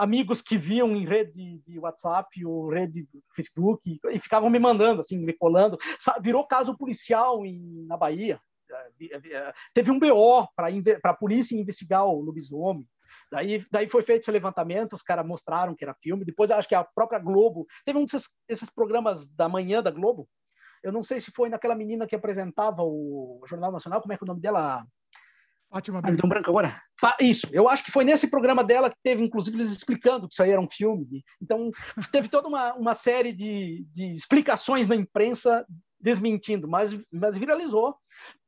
amigos 0.00 0.40
que 0.40 0.56
viam 0.56 0.96
em 0.96 1.04
rede 1.04 1.60
de 1.66 1.78
WhatsApp 1.78 2.44
ou 2.46 2.70
rede 2.70 3.02
de 3.02 3.22
Facebook 3.36 4.00
e 4.10 4.18
ficavam 4.18 4.48
me 4.48 4.58
mandando, 4.58 5.00
assim, 5.00 5.18
me 5.18 5.34
colando. 5.34 5.78
Virou 6.22 6.46
caso 6.46 6.76
policial 6.76 7.44
em, 7.44 7.84
na 7.86 7.98
Bahia. 7.98 8.40
É, 8.70 9.52
teve 9.74 9.90
um 9.90 9.98
BO 9.98 10.48
para 10.56 10.70
a 11.04 11.14
polícia 11.14 11.54
investigar 11.54 12.06
o 12.06 12.20
lobisomem. 12.20 12.86
Daí, 13.30 13.64
daí 13.70 13.88
foi 13.88 14.02
feito 14.02 14.22
esse 14.22 14.30
levantamento, 14.30 14.94
os 14.94 15.02
caras 15.02 15.26
mostraram 15.26 15.74
que 15.74 15.84
era 15.84 15.94
filme. 15.94 16.24
Depois, 16.24 16.50
acho 16.50 16.68
que 16.68 16.74
a 16.74 16.82
própria 16.82 17.18
Globo. 17.18 17.66
Teve 17.84 17.98
um 17.98 18.06
desses, 18.06 18.28
desses 18.48 18.70
programas 18.70 19.28
da 19.28 19.48
manhã 19.48 19.82
da 19.82 19.90
Globo. 19.90 20.26
Eu 20.82 20.92
não 20.92 21.04
sei 21.04 21.20
se 21.20 21.30
foi 21.30 21.50
naquela 21.50 21.74
menina 21.74 22.06
que 22.06 22.16
apresentava 22.16 22.82
o 22.82 23.42
Jornal 23.46 23.70
Nacional, 23.70 24.00
como 24.00 24.14
é 24.14 24.16
que 24.16 24.24
é 24.24 24.26
o 24.26 24.28
nome 24.28 24.40
dela? 24.40 24.82
Fátima 25.70 26.00
ah, 26.02 26.26
branco 26.26 26.50
agora. 26.50 26.82
Isso, 27.20 27.46
eu 27.52 27.68
acho 27.68 27.84
que 27.84 27.92
foi 27.92 28.04
nesse 28.04 28.28
programa 28.28 28.64
dela 28.64 28.90
que 28.90 28.96
teve, 29.04 29.22
inclusive, 29.22 29.56
eles 29.56 29.70
explicando 29.70 30.26
que 30.26 30.34
isso 30.34 30.42
aí 30.42 30.50
era 30.50 30.60
um 30.60 30.68
filme. 30.68 31.22
Então, 31.40 31.70
teve 32.10 32.28
toda 32.28 32.48
uma, 32.48 32.74
uma 32.74 32.94
série 32.94 33.32
de, 33.32 33.86
de 33.92 34.10
explicações 34.10 34.88
na 34.88 34.96
imprensa 34.96 35.64
desmentindo, 36.00 36.66
mas, 36.66 36.98
mas 37.12 37.36
viralizou. 37.36 37.94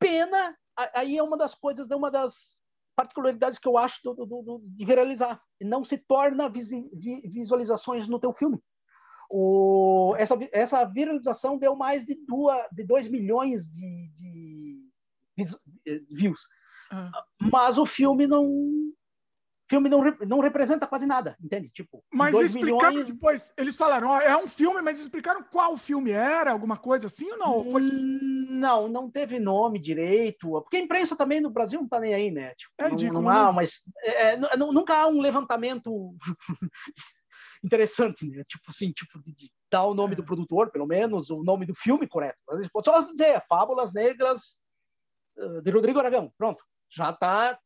Pena, 0.00 0.56
aí 0.94 1.16
é 1.16 1.22
uma 1.22 1.38
das 1.38 1.54
coisas, 1.54 1.88
é 1.88 1.94
uma 1.94 2.10
das 2.10 2.60
particularidades 2.96 3.58
que 3.58 3.68
eu 3.68 3.78
acho 3.78 4.00
do, 4.02 4.14
do, 4.14 4.26
do, 4.26 4.62
de 4.64 4.84
viralizar. 4.84 5.40
Não 5.62 5.84
se 5.84 5.98
torna 5.98 6.50
visualizações 6.50 8.08
no 8.08 8.18
teu 8.18 8.32
filme. 8.32 8.58
O, 9.30 10.14
essa, 10.18 10.36
essa 10.52 10.84
viralização 10.84 11.56
deu 11.56 11.76
mais 11.76 12.04
de 12.04 12.18
2 12.84 13.08
milhões 13.08 13.66
de, 13.66 14.10
de, 14.12 14.90
de 15.38 16.06
views. 16.10 16.42
Ah. 16.92 17.24
Mas 17.40 17.78
o 17.78 17.86
filme 17.86 18.26
não 18.26 18.92
filme 19.72 19.88
não, 19.88 20.02
não 20.26 20.40
representa 20.40 20.86
quase 20.86 21.06
nada, 21.06 21.34
entende? 21.42 21.70
Tipo, 21.70 22.04
mas 22.12 22.34
explicaram 22.34 22.90
milhões... 22.90 23.14
depois, 23.14 23.52
eles 23.56 23.74
falaram, 23.74 24.10
ó, 24.10 24.20
é 24.20 24.36
um 24.36 24.46
filme, 24.46 24.82
mas 24.82 25.00
explicaram 25.00 25.42
qual 25.42 25.78
filme 25.78 26.10
era, 26.10 26.52
alguma 26.52 26.76
coisa 26.76 27.06
assim 27.06 27.30
ou 27.32 27.38
não? 27.38 27.64
Foi... 27.64 27.80
Não, 28.50 28.86
não 28.86 29.10
teve 29.10 29.38
nome 29.38 29.78
direito, 29.78 30.50
porque 30.60 30.76
a 30.76 30.80
imprensa 30.80 31.16
também 31.16 31.40
no 31.40 31.48
Brasil 31.48 31.80
não 31.80 31.88
tá 31.88 31.98
nem 31.98 32.12
aí, 32.12 32.30
né? 32.30 32.54
Tipo, 32.54 32.72
é, 32.78 32.88
não, 32.90 32.96
digo, 32.96 33.14
não 33.14 33.28
há, 33.30 33.50
mas 33.50 33.80
é, 34.04 34.36
nunca 34.58 34.94
há 34.94 35.06
um 35.06 35.22
levantamento 35.22 36.14
interessante, 37.64 38.28
né? 38.28 38.44
Tipo 38.46 38.64
assim, 38.68 38.92
tipo 38.92 39.22
de, 39.22 39.32
de 39.32 39.50
dar 39.70 39.84
o 39.84 39.94
nome 39.94 40.12
é. 40.12 40.16
do 40.16 40.24
produtor, 40.24 40.70
pelo 40.70 40.86
menos, 40.86 41.30
o 41.30 41.42
nome 41.42 41.64
do 41.64 41.74
filme 41.74 42.06
correto. 42.06 42.36
Só 42.84 43.00
dizer, 43.02 43.42
Fábulas 43.48 43.90
Negras 43.94 44.58
de 45.62 45.70
Rodrigo 45.70 45.98
Aragão, 45.98 46.30
pronto 46.36 46.62
já 46.94 47.10
está 47.10 47.58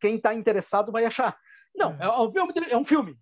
quem 0.00 0.16
está 0.16 0.34
interessado 0.34 0.90
vai 0.90 1.04
achar. 1.04 1.36
Não, 1.74 1.92
é, 2.00 2.04
é, 2.04 2.20
um 2.20 2.32
filme, 2.32 2.52
é 2.70 2.76
um 2.76 2.84
filme. 2.84 3.18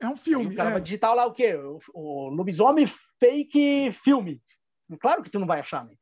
É 0.00 0.08
um 0.08 0.16
filme. 0.16 0.54
o 0.54 0.56
cara 0.56 0.70
é. 0.70 0.72
vai 0.72 0.80
digitar 0.80 1.14
lá 1.14 1.26
o 1.26 1.32
quê? 1.32 1.54
O, 1.54 1.78
o, 1.94 2.28
lobisomem 2.28 2.86
fake 3.18 3.92
filme. 3.92 4.42
Claro 5.00 5.22
que 5.22 5.30
tu 5.30 5.38
não 5.38 5.46
vai 5.46 5.60
achar, 5.60 5.84
né? 5.84 5.94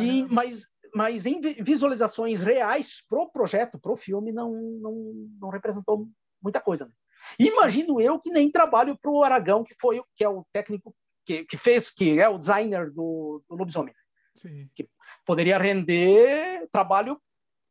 E, 0.00 0.24
mas, 0.30 0.66
mas 0.94 1.26
em 1.26 1.40
visualizações 1.62 2.42
reais 2.42 3.02
pro 3.08 3.30
projeto, 3.30 3.78
pro 3.78 3.96
filme, 3.96 4.32
não, 4.32 4.52
não, 4.52 5.12
não 5.40 5.48
representou 5.50 6.08
muita 6.42 6.60
coisa. 6.60 6.86
Né? 6.86 6.92
Imagino 7.38 8.00
eu 8.00 8.18
que 8.18 8.30
nem 8.30 8.50
trabalho 8.50 8.96
pro 9.00 9.22
Aragão, 9.22 9.64
que 9.64 9.74
foi 9.80 10.02
que 10.16 10.24
é 10.24 10.28
o 10.28 10.44
técnico 10.52 10.94
que, 11.24 11.44
que 11.44 11.56
fez, 11.56 11.90
que 11.90 12.18
é 12.18 12.28
o 12.28 12.38
designer 12.38 12.90
do, 12.90 13.42
do 13.48 13.56
lobisomem. 13.56 13.94
Sim. 14.36 14.68
Que 14.74 14.88
poderia 15.26 15.58
render 15.58 16.68
trabalho 16.70 17.20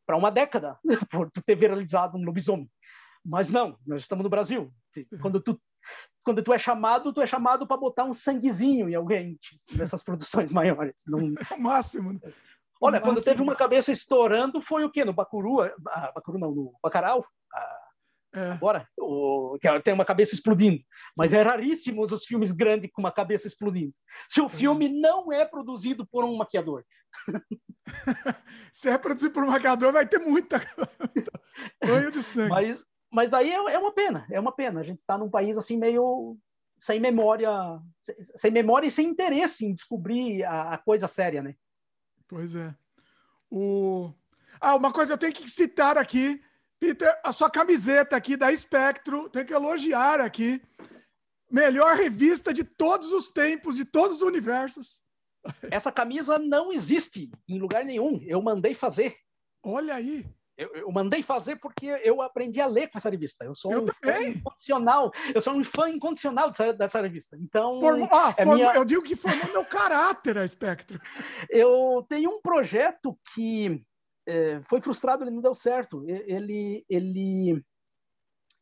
para 0.05 0.17
uma 0.17 0.31
década 0.31 0.77
por 1.11 1.29
ter 1.45 1.55
viralizado 1.55 2.17
um 2.17 2.23
lobisomem. 2.23 2.69
Mas 3.23 3.49
não, 3.49 3.77
nós 3.85 4.01
estamos 4.01 4.23
no 4.23 4.29
Brasil. 4.29 4.73
Quando 5.21 5.39
tu 5.39 5.59
quando 6.23 6.43
tu 6.43 6.53
é 6.53 6.59
chamado, 6.59 7.11
tu 7.11 7.21
é 7.21 7.25
chamado 7.25 7.65
para 7.65 7.77
botar 7.77 8.05
um 8.05 8.13
sanguezinho 8.13 8.87
em 8.87 8.95
alguém 8.95 9.39
nessas 9.73 10.03
produções 10.03 10.49
maiores. 10.51 11.01
Não... 11.07 11.19
É 11.49 11.53
o 11.55 11.59
máximo. 11.59 12.13
Né? 12.13 12.19
Olha, 12.79 12.99
o 12.99 13.01
quando 13.01 13.15
máximo. 13.15 13.23
teve 13.33 13.41
uma 13.41 13.55
cabeça 13.55 13.91
estourando, 13.91 14.61
foi 14.61 14.83
o 14.83 14.91
quê? 14.91 15.03
No 15.03 15.13
Bacuru? 15.13 15.61
Ah, 15.87 16.11
Bacuru 16.13 16.37
não, 16.37 16.51
no 16.51 16.73
Bacaral? 16.81 17.25
Ah, 17.53 17.80
é. 18.33 18.51
Agora, 18.51 18.87
o, 18.97 19.57
que 19.59 19.79
tem 19.81 19.93
uma 19.93 20.05
cabeça 20.05 20.33
explodindo. 20.33 20.81
Mas 21.17 21.33
é 21.33 21.41
raríssimo 21.41 22.01
os 22.03 22.25
filmes 22.25 22.51
grandes 22.51 22.89
com 22.93 23.01
uma 23.01 23.11
cabeça 23.11 23.47
explodindo. 23.47 23.93
Se 24.29 24.39
o 24.39 24.47
filme 24.47 24.87
não 24.87 25.33
é 25.33 25.43
produzido 25.43 26.05
por 26.05 26.23
um 26.23 26.37
maquiador, 26.37 26.83
Se 28.71 28.89
é 28.89 28.97
produzido 28.97 29.33
por 29.33 29.43
um 29.43 29.47
maquiador, 29.47 29.91
vai 29.91 30.07
ter 30.07 30.19
muita 30.19 30.59
banho 31.85 32.11
de 32.11 32.23
sangue. 32.23 32.49
Mas, 32.49 32.85
mas 33.11 33.29
daí 33.29 33.51
é, 33.51 33.55
é 33.55 33.77
uma 33.77 33.93
pena, 33.93 34.25
é 34.31 34.39
uma 34.39 34.51
pena. 34.51 34.79
A 34.79 34.83
gente 34.83 34.99
está 34.99 35.17
num 35.17 35.29
país 35.29 35.57
assim 35.57 35.77
meio 35.77 36.37
sem 36.79 36.99
memória, 36.99 37.49
sem 38.35 38.49
memória 38.49 38.87
e 38.87 38.91
sem 38.91 39.07
interesse 39.07 39.65
em 39.65 39.73
descobrir 39.73 40.43
a, 40.43 40.73
a 40.73 40.77
coisa 40.77 41.07
séria, 41.07 41.43
né? 41.43 41.55
Pois 42.27 42.55
é. 42.55 42.73
O... 43.49 44.11
Ah, 44.59 44.75
uma 44.75 44.91
coisa 44.91 45.13
eu 45.13 45.17
tenho 45.17 45.33
que 45.33 45.49
citar 45.49 45.97
aqui, 45.97 46.41
Peter, 46.81 47.15
a 47.23 47.31
sua 47.31 47.47
camiseta 47.47 48.15
aqui 48.15 48.35
da 48.35 48.51
Espectro, 48.51 49.29
tenho 49.29 49.45
que 49.45 49.53
elogiar 49.53 50.19
aqui. 50.19 50.59
Melhor 51.47 51.95
revista 51.95 52.51
de 52.51 52.63
todos 52.63 53.11
os 53.11 53.29
tempos, 53.29 53.75
de 53.75 53.85
todos 53.85 54.17
os 54.17 54.21
universos. 54.23 54.99
Essa 55.69 55.91
camisa 55.91 56.39
não 56.39 56.73
existe 56.73 57.29
em 57.47 57.59
lugar 57.59 57.85
nenhum. 57.85 58.19
Eu 58.25 58.41
mandei 58.41 58.73
fazer. 58.73 59.15
Olha 59.63 59.93
aí. 59.93 60.25
Eu, 60.57 60.69
eu, 60.73 60.91
mandei 60.91 61.21
fazer 61.21 61.55
porque 61.57 61.85
eu 62.03 62.19
aprendi 62.19 62.59
a 62.59 62.65
ler 62.65 62.87
com 62.87 62.97
essa 62.97 63.09
revista. 63.11 63.45
Eu 63.45 63.53
sou 63.53 63.71
eu 63.71 63.81
um 63.81 63.85
também. 63.85 64.33
fã 64.33 64.39
incondicional. 64.39 65.11
Eu 65.35 65.41
sou 65.41 65.53
um 65.53 65.63
fã 65.63 65.87
incondicional 65.87 66.49
dessa, 66.49 66.73
dessa 66.73 67.01
revista. 67.01 67.37
Então, 67.39 67.79
ah, 68.11 68.33
é 68.37 68.45
minha... 68.45 68.73
eu 68.73 68.85
digo 68.85 69.03
que 69.03 69.15
formou 69.15 69.51
meu 69.51 69.65
caráter 69.65 70.35
a 70.37 70.45
Espectro. 70.45 70.99
Eu 71.49 72.05
tenho 72.09 72.29
um 72.31 72.41
projeto 72.41 73.17
que 73.33 73.83
é, 74.31 74.61
foi 74.63 74.81
frustrado, 74.81 75.23
ele 75.23 75.31
não 75.31 75.41
deu 75.41 75.53
certo. 75.53 76.03
Ele, 76.07 76.85
ele 76.89 77.63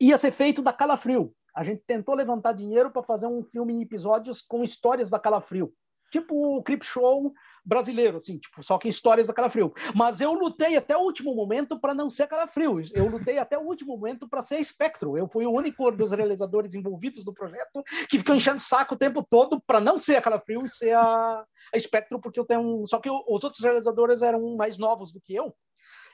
ia 0.00 0.18
ser 0.18 0.30
feito 0.30 0.62
da 0.62 0.72
Calafrio. 0.72 1.34
A 1.54 1.64
gente 1.64 1.82
tentou 1.86 2.14
levantar 2.14 2.52
dinheiro 2.52 2.90
para 2.90 3.02
fazer 3.02 3.26
um 3.26 3.42
filme 3.42 3.74
em 3.74 3.82
episódios 3.82 4.40
com 4.40 4.64
histórias 4.64 5.10
da 5.10 5.18
Calafrio 5.18 5.72
tipo 6.10 6.56
o 6.56 6.62
Crip 6.62 6.84
Show 6.84 7.32
brasileiro, 7.70 8.16
assim, 8.16 8.36
tipo, 8.36 8.62
só 8.64 8.76
que 8.76 8.88
histórias 8.88 9.28
da 9.28 9.32
Calafrio. 9.32 9.72
Mas 9.94 10.20
eu 10.20 10.32
lutei 10.32 10.76
até 10.76 10.96
o 10.96 11.02
último 11.02 11.32
momento 11.36 11.78
para 11.78 11.94
não 11.94 12.10
ser 12.10 12.26
Calafrio. 12.26 12.82
Eu 12.92 13.08
lutei 13.08 13.38
até 13.38 13.56
o 13.56 13.62
último 13.62 13.96
momento 13.96 14.28
para 14.28 14.42
ser 14.42 14.58
Espectro. 14.58 15.16
Eu 15.16 15.28
fui 15.28 15.46
o 15.46 15.52
único 15.52 15.88
dos 15.92 16.10
realizadores 16.10 16.74
envolvidos 16.74 17.24
no 17.24 17.32
projeto 17.32 17.84
que 18.08 18.18
ficou 18.18 18.34
enchendo 18.34 18.58
saco 18.58 18.94
o 18.94 18.98
tempo 18.98 19.22
todo 19.22 19.62
para 19.64 19.80
não 19.80 20.00
ser 20.00 20.16
a 20.16 20.20
Calafrio 20.22 20.66
e 20.66 20.68
ser 20.68 20.92
a, 20.96 21.44
a 21.72 21.76
Espectro, 21.76 22.20
porque 22.20 22.40
eu 22.40 22.44
tenho 22.44 22.60
um... 22.60 22.86
Só 22.88 22.98
que 22.98 23.08
os 23.08 23.44
outros 23.44 23.62
realizadores 23.62 24.20
eram 24.20 24.56
mais 24.56 24.76
novos 24.76 25.12
do 25.12 25.20
que 25.20 25.32
eu. 25.32 25.54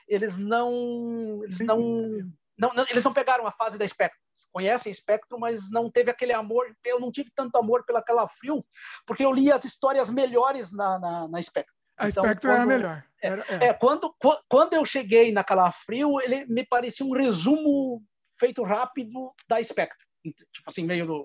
Eles 0.07 0.37
não... 0.37 1.41
Eles 1.43 1.59
não 1.61 2.21
não, 2.57 2.73
não, 2.73 2.85
eles 2.89 3.03
não 3.03 3.13
pegaram 3.13 3.45
a 3.45 3.51
fase 3.51 3.77
da 3.77 3.87
Spectrum. 3.87 4.19
Conhecem 4.51 4.93
Spectrum, 4.93 5.37
mas 5.37 5.69
não 5.69 5.91
teve 5.91 6.09
aquele 6.09 6.33
amor. 6.33 6.65
Eu 6.83 6.99
não 6.99 7.11
tive 7.11 7.31
tanto 7.35 7.55
amor 7.57 7.85
pela 7.85 8.01
Calafrio, 8.01 8.65
porque 9.05 9.23
eu 9.23 9.31
li 9.31 9.51
as 9.51 9.63
histórias 9.63 10.09
melhores 10.09 10.71
na, 10.71 10.99
na, 10.99 11.27
na 11.27 11.41
Spectrum. 11.41 11.75
A 11.97 12.09
então, 12.09 12.23
Spectrum 12.23 12.51
quando, 12.51 12.57
era 12.57 12.65
melhor. 12.65 13.03
É, 13.21 13.27
era, 13.27 13.45
é. 13.49 13.67
é, 13.67 13.73
quando, 13.73 14.13
quando 14.47 14.73
eu 14.73 14.85
cheguei 14.85 15.31
na 15.31 15.43
Calafrio, 15.43 16.19
ele 16.21 16.45
me 16.45 16.65
parecia 16.65 17.05
um 17.05 17.13
resumo 17.13 18.03
feito 18.39 18.63
rápido 18.63 19.33
da 19.47 19.63
Spectrum. 19.63 20.07
Tipo 20.23 20.69
assim, 20.69 20.83
meio 20.83 21.05
do. 21.05 21.21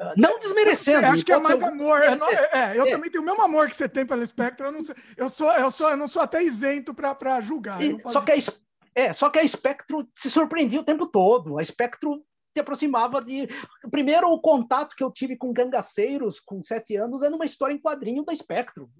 Uh, 0.00 0.14
não 0.16 0.38
desmerecendo. 0.38 1.06
Eu 1.06 1.12
acho 1.12 1.24
que 1.24 1.32
é 1.32 1.38
mais 1.38 1.62
amor. 1.62 2.02
É, 2.02 2.08
é, 2.52 2.78
eu 2.78 2.86
é. 2.86 2.90
também 2.90 3.10
tenho 3.10 3.22
o 3.22 3.26
mesmo 3.26 3.42
amor 3.42 3.68
que 3.68 3.76
você 3.76 3.88
tem 3.88 4.06
pela 4.06 4.26
Spectrum. 4.26 4.66
Eu, 4.66 4.72
não 4.72 4.80
sei, 4.80 4.94
eu, 5.16 5.28
sou, 5.28 5.52
eu, 5.52 5.70
sou, 5.70 5.90
eu 5.90 5.96
não 5.96 6.06
sou 6.06 6.22
até 6.22 6.42
isento 6.42 6.94
para 6.94 7.40
julgar. 7.40 7.80
E, 7.82 8.00
só 8.06 8.20
que 8.20 8.32
a, 8.32 8.36
é, 8.94 9.12
só 9.12 9.30
que 9.30 9.38
a 9.38 9.48
Spectro 9.48 10.08
se 10.14 10.30
surpreendia 10.30 10.80
o 10.80 10.84
tempo 10.84 11.06
todo. 11.06 11.58
A 11.58 11.64
Spectro 11.64 12.22
se 12.54 12.60
aproximava 12.60 13.22
de. 13.22 13.48
Primeiro, 13.90 14.28
o 14.28 14.40
contato 14.40 14.94
que 14.94 15.02
eu 15.02 15.10
tive 15.10 15.36
com 15.36 15.52
gangaceiros 15.52 16.38
com 16.38 16.62
sete 16.62 16.96
anos 16.96 17.22
é 17.22 17.30
numa 17.30 17.44
história 17.44 17.74
em 17.74 17.80
quadrinho 17.80 18.24
da 18.24 18.34
Spectro. 18.34 18.90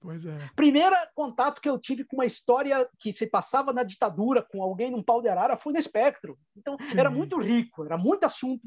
Pois 0.00 0.24
é. 0.24 0.50
Primeiro 0.56 0.94
contato 1.14 1.60
que 1.60 1.68
eu 1.68 1.78
tive 1.78 2.04
com 2.04 2.16
uma 2.16 2.26
história 2.26 2.88
que 2.98 3.12
se 3.12 3.26
passava 3.26 3.72
na 3.72 3.82
ditadura 3.82 4.42
com 4.42 4.62
alguém 4.62 4.90
num 4.90 5.02
pau 5.02 5.20
de 5.20 5.28
arara 5.28 5.58
foi 5.58 5.72
no 5.72 5.78
Espectro. 5.78 6.38
Então, 6.56 6.76
Sim. 6.80 6.98
era 6.98 7.10
muito 7.10 7.38
rico, 7.38 7.84
era 7.84 7.98
muito 7.98 8.24
assunto 8.24 8.62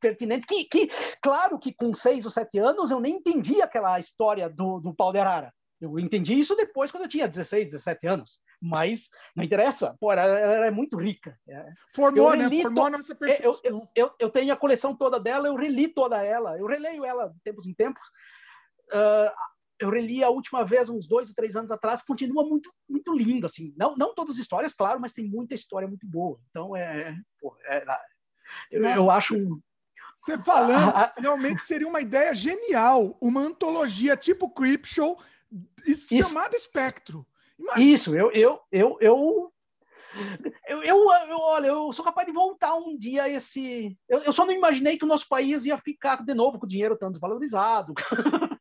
pertinente. 0.00 0.46
Que, 0.46 0.64
que, 0.64 0.90
claro 1.22 1.58
que 1.58 1.72
com 1.72 1.94
seis 1.94 2.24
ou 2.24 2.30
sete 2.30 2.58
anos 2.58 2.90
eu 2.90 3.00
nem 3.00 3.14
entendi 3.14 3.62
aquela 3.62 3.98
história 4.00 4.50
do, 4.50 4.80
do 4.80 4.92
pau 4.92 5.12
de 5.12 5.20
arara 5.20 5.54
Eu 5.80 5.98
entendi 6.00 6.34
isso 6.34 6.56
depois, 6.56 6.90
quando 6.90 7.04
eu 7.04 7.08
tinha 7.08 7.28
16, 7.28 7.70
17 7.70 8.06
anos. 8.08 8.40
Mas 8.62 9.10
não 9.34 9.42
interessa. 9.42 9.96
Pô, 9.98 10.12
ela, 10.12 10.22
ela 10.22 10.66
é 10.66 10.70
muito 10.70 10.96
rica. 10.96 11.36
É. 11.48 11.72
Formou, 11.92 12.36
né? 12.36 12.48
Formou 12.62 12.86
a 12.86 12.90
nossa 12.90 13.14
percepção. 13.14 13.52
Eu, 13.64 13.72
eu, 13.72 13.88
eu, 13.96 14.14
eu, 14.20 14.30
tenho 14.30 14.52
a 14.52 14.56
coleção 14.56 14.94
toda 14.94 15.18
dela, 15.18 15.48
eu 15.48 15.56
reli 15.56 15.88
toda 15.88 16.22
ela. 16.22 16.56
Eu 16.56 16.66
releio 16.66 17.04
ela 17.04 17.28
de 17.28 17.40
tempos 17.40 17.66
em 17.66 17.74
tempos. 17.74 18.02
Uh, 18.92 19.32
eu 19.80 19.90
reli 19.90 20.22
a 20.22 20.28
última 20.28 20.64
vez 20.64 20.88
uns 20.88 21.08
dois 21.08 21.28
ou 21.28 21.34
três 21.34 21.56
anos 21.56 21.72
atrás, 21.72 22.02
continua 22.02 22.46
muito 22.46 22.72
muito 22.88 23.12
linda, 23.12 23.48
assim. 23.48 23.74
Não, 23.76 23.94
não 23.96 24.14
todas 24.14 24.36
as 24.36 24.40
histórias, 24.40 24.72
claro, 24.72 25.00
mas 25.00 25.12
tem 25.12 25.28
muita 25.28 25.54
história 25.54 25.88
muito 25.88 26.06
boa. 26.06 26.38
Então, 26.50 26.76
é, 26.76 27.16
pô, 27.40 27.56
é 27.64 27.84
eu, 28.70 28.84
eu, 28.84 29.10
acho 29.10 29.34
você 30.16 30.38
falando, 30.38 30.92
realmente 31.18 31.64
seria 31.64 31.88
uma 31.88 32.00
ideia 32.00 32.32
genial, 32.32 33.16
uma 33.20 33.40
antologia 33.40 34.16
tipo 34.16 34.48
Creepshow 34.48 35.18
chamada 35.96 36.54
Espectro. 36.54 37.26
Imagina. 37.58 37.92
Isso, 37.94 38.14
eu, 38.14 38.30
eu, 38.32 38.60
eu, 38.70 38.96
eu, 39.00 39.52
eu, 40.68 40.82
eu, 40.82 41.10
eu, 41.28 41.38
olha, 41.38 41.66
eu 41.68 41.92
sou 41.92 42.04
capaz 42.04 42.26
de 42.26 42.32
voltar 42.32 42.74
um 42.76 42.96
dia 42.98 43.24
a 43.24 43.28
esse. 43.28 43.96
Eu, 44.08 44.22
eu 44.24 44.32
só 44.32 44.44
não 44.44 44.52
imaginei 44.52 44.98
que 44.98 45.04
o 45.04 45.08
nosso 45.08 45.28
país 45.28 45.64
ia 45.64 45.78
ficar 45.78 46.22
de 46.24 46.34
novo 46.34 46.58
com 46.58 46.66
o 46.66 46.68
dinheiro 46.68 46.96
tão 46.96 47.10
desvalorizado. 47.10 47.94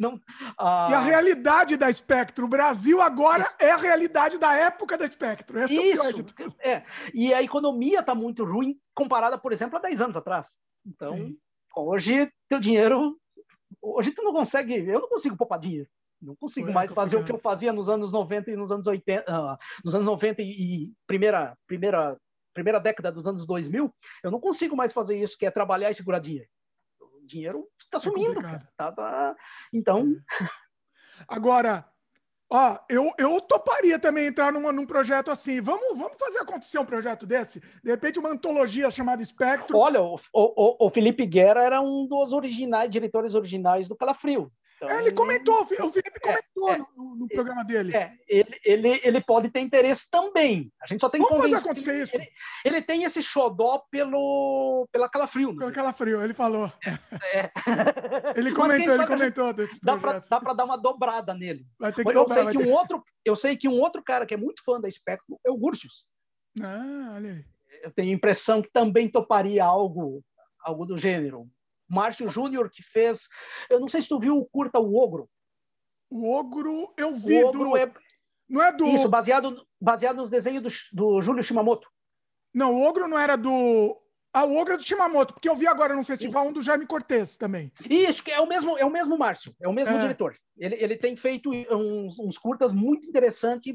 Não, 0.00 0.18
ah... 0.58 0.88
E 0.90 0.94
a 0.94 1.00
realidade 1.00 1.76
da 1.76 1.90
Espectro. 1.90 2.46
O 2.46 2.48
Brasil 2.48 3.02
agora 3.02 3.44
Isso. 3.44 3.56
é 3.60 3.70
a 3.70 3.76
realidade 3.76 4.38
da 4.38 4.54
época 4.54 4.96
da 4.96 5.04
Espectro. 5.04 5.58
Essa 5.58 5.72
Isso. 5.72 6.24
É, 6.60 6.70
é. 6.70 6.84
E 7.12 7.34
a 7.34 7.42
economia 7.42 8.00
está 8.00 8.14
muito 8.14 8.44
ruim 8.44 8.78
comparada, 8.94 9.36
por 9.38 9.52
exemplo, 9.52 9.76
a 9.76 9.80
10 9.82 10.00
anos 10.00 10.16
atrás. 10.16 10.56
Então, 10.86 11.14
Sim. 11.14 11.36
hoje, 11.76 12.32
teu 12.48 12.60
dinheiro. 12.60 13.18
Hoje 13.82 14.10
tu 14.12 14.22
não 14.22 14.32
consegue. 14.32 14.74
Eu 14.74 15.00
não 15.00 15.08
consigo 15.08 15.36
poupar 15.36 15.58
dinheiro. 15.58 15.88
Não 16.24 16.34
consigo 16.36 16.70
é, 16.70 16.72
mais 16.72 16.90
fazer 16.90 17.16
o 17.16 17.24
que 17.24 17.32
eu 17.32 17.38
fazia 17.38 17.72
nos 17.72 17.88
anos 17.88 18.10
90 18.10 18.50
e 18.50 18.56
nos 18.56 18.70
anos 18.70 18.86
80, 18.86 19.22
uh, 19.22 19.34
ah, 19.34 19.58
nos 19.84 19.94
anos 19.94 20.06
90 20.06 20.42
e, 20.42 20.92
primeira, 21.06 21.56
primeira, 21.66 22.18
primeira 22.52 22.80
década 22.80 23.12
dos 23.12 23.26
anos 23.26 23.46
2000. 23.46 23.94
Eu 24.22 24.30
não 24.30 24.40
consigo 24.40 24.76
mais 24.76 24.92
fazer 24.92 25.20
isso, 25.20 25.36
que 25.38 25.46
é 25.46 25.50
trabalhar 25.50 25.90
e 25.90 25.94
segurar 25.94 26.18
dinheiro 26.18 26.48
dinheiro 27.26 27.66
está 27.78 27.98
é 27.98 28.00
sumindo. 28.00 28.40
É 28.46 28.60
tá, 28.76 28.92
tá... 28.92 29.36
Então. 29.72 30.14
Agora, 31.28 31.86
ó, 32.50 32.78
eu, 32.88 33.12
eu 33.18 33.40
toparia 33.40 33.98
também 33.98 34.26
entrar 34.26 34.52
numa, 34.52 34.72
num 34.72 34.86
projeto 34.86 35.30
assim. 35.30 35.60
Vamos, 35.60 35.98
vamos 35.98 36.18
fazer 36.18 36.38
acontecer 36.38 36.78
um 36.78 36.84
projeto 36.84 37.26
desse? 37.26 37.60
De 37.82 37.90
repente, 37.90 38.18
uma 38.18 38.30
antologia 38.30 38.90
chamada 38.90 39.22
Espectro. 39.22 39.78
Olha, 39.78 40.02
o, 40.02 40.18
o, 40.32 40.86
o 40.86 40.90
Felipe 40.90 41.26
Guerra 41.26 41.62
era 41.62 41.80
um 41.80 42.06
dos 42.06 42.32
originais, 42.32 42.90
diretores 42.90 43.34
originais 43.34 43.88
do 43.88 43.96
Calafrio. 43.96 44.52
Então, 44.76 44.90
é, 44.90 44.98
ele 45.00 45.12
comentou, 45.12 45.62
o 45.62 45.66
Felipe 45.66 46.00
é, 46.16 46.20
comentou 46.20 46.70
é, 46.72 46.78
no, 46.96 47.16
no, 47.16 47.28
programa 47.28 47.64
dele. 47.64 47.94
É, 47.96 48.12
ele, 48.28 48.60
ele, 48.64 49.00
ele 49.04 49.20
pode 49.20 49.48
ter 49.50 49.60
interesse 49.60 50.10
também. 50.10 50.72
A 50.82 50.86
gente 50.86 51.00
só 51.00 51.08
tem 51.08 51.20
Vamos 51.20 51.36
que 51.36 51.42
fazer 51.42 51.56
acontecer 51.56 51.90
ele, 51.94 52.02
isso. 52.02 52.16
Ele, 52.16 52.28
ele, 52.64 52.82
tem 52.82 53.04
esse 53.04 53.22
xodó 53.22 53.84
pelo, 53.90 54.86
pela 54.90 55.08
Calafrio. 55.08 55.52
Né? 55.52 55.58
Pelo 55.58 55.72
Calafrio, 55.72 56.22
ele 56.22 56.34
falou. 56.34 56.72
É. 57.32 57.50
Ele 58.36 58.52
comentou, 58.52 58.94
ele 58.94 59.06
comentou 59.06 59.52
desse 59.52 59.78
dá 59.82 59.96
para 59.96 60.52
dar 60.54 60.64
uma 60.64 60.76
dobrada 60.76 61.34
nele. 61.34 61.66
Vai 61.78 61.92
ter 61.92 62.02
que 62.02 62.10
eu, 62.10 62.14
dobrar, 62.14 62.34
sei 62.34 62.46
que 62.46 62.58
ter... 62.58 62.66
um 62.66 62.72
outro, 62.72 63.04
eu 63.24 63.36
sei 63.36 63.56
que 63.56 63.68
um 63.68 63.80
outro 63.80 64.02
cara 64.02 64.26
que 64.26 64.34
é 64.34 64.36
muito 64.36 64.62
fã 64.64 64.80
da 64.80 64.90
Spectrum 64.90 65.36
é 65.46 65.50
o 65.50 65.56
Gursius. 65.56 66.06
Ah, 66.60 67.12
olha 67.14 67.32
aí. 67.32 67.44
Eu 67.82 67.90
tenho 67.92 68.10
a 68.10 68.14
impressão 68.14 68.62
que 68.62 68.70
também 68.72 69.08
toparia 69.08 69.64
algo, 69.64 70.22
algo 70.60 70.84
do 70.84 70.96
gênero. 70.96 71.48
Márcio 71.94 72.28
Júnior, 72.28 72.70
que 72.70 72.82
fez. 72.82 73.28
Eu 73.70 73.80
não 73.80 73.88
sei 73.88 74.02
se 74.02 74.08
tu 74.08 74.18
viu 74.18 74.36
o 74.36 74.46
curta 74.46 74.78
O 74.78 74.96
Ogro. 74.96 75.28
O 76.10 76.30
Ogro, 76.32 76.92
eu 76.96 77.14
vi. 77.14 77.42
O 77.42 77.48
Ogro 77.48 77.70
do... 77.70 77.76
é. 77.76 77.92
Não 78.48 78.62
é 78.62 78.72
do. 78.72 78.86
Isso, 78.86 79.08
baseado, 79.08 79.66
baseado 79.80 80.16
nos 80.16 80.30
desenhos 80.30 80.62
do, 80.62 80.70
do 80.92 81.22
Júlio 81.22 81.42
Shimamoto. 81.42 81.88
Não, 82.52 82.74
o 82.74 82.82
Ogro 82.82 83.08
não 83.08 83.18
era 83.18 83.36
do. 83.36 84.00
Ah, 84.32 84.44
o 84.44 84.56
Ogro 84.56 84.74
é 84.74 84.76
do 84.76 84.82
Shimamoto, 84.82 85.34
porque 85.34 85.48
eu 85.48 85.56
vi 85.56 85.66
agora 85.66 85.94
no 85.94 86.04
festival 86.04 86.42
Isso. 86.42 86.50
um 86.50 86.52
do 86.52 86.62
Jaime 86.62 86.86
Cortez 86.86 87.36
também. 87.36 87.72
Isso, 87.88 88.22
que 88.22 88.32
é 88.32 88.40
o 88.40 88.48
mesmo, 88.48 88.76
é 88.76 88.84
o 88.84 88.90
mesmo 88.90 89.16
Márcio, 89.16 89.54
é 89.62 89.68
o 89.68 89.72
mesmo 89.72 89.96
é. 89.96 90.00
diretor. 90.00 90.36
Ele, 90.58 90.74
ele 90.74 90.96
tem 90.96 91.16
feito 91.16 91.50
uns, 91.50 92.18
uns 92.18 92.36
curtas 92.36 92.72
muito 92.72 93.08
interessantes, 93.08 93.72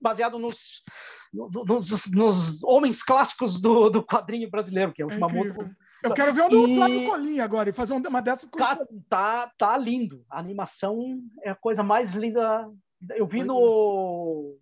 baseado 0.00 0.38
nos, 0.38 0.84
nos, 1.32 2.06
nos, 2.12 2.62
homens 2.62 3.02
clássicos 3.02 3.60
do, 3.60 3.90
do 3.90 4.04
quadrinho 4.04 4.48
brasileiro, 4.48 4.92
que 4.92 5.02
é 5.02 5.04
o 5.04 5.10
é 5.10 5.14
Shimamoto. 5.14 5.48
Incrível 5.48 5.70
eu 6.02 6.14
quero 6.14 6.32
ver 6.32 6.42
o 6.42 6.48
do 6.48 6.68
e... 6.68 6.76
Flávio 6.76 7.06
Colinha 7.06 7.44
agora 7.44 7.70
e 7.70 7.72
fazer 7.72 7.94
uma 7.94 8.22
dessa. 8.22 8.48
Tá, 8.50 8.78
tá, 9.08 9.52
tá, 9.56 9.76
lindo. 9.76 10.24
A 10.30 10.38
animação 10.38 11.20
é 11.42 11.50
a 11.50 11.54
coisa 11.54 11.82
mais 11.82 12.14
linda. 12.14 12.70
Eu 13.16 13.26
vi 13.26 13.42
no 13.42 14.56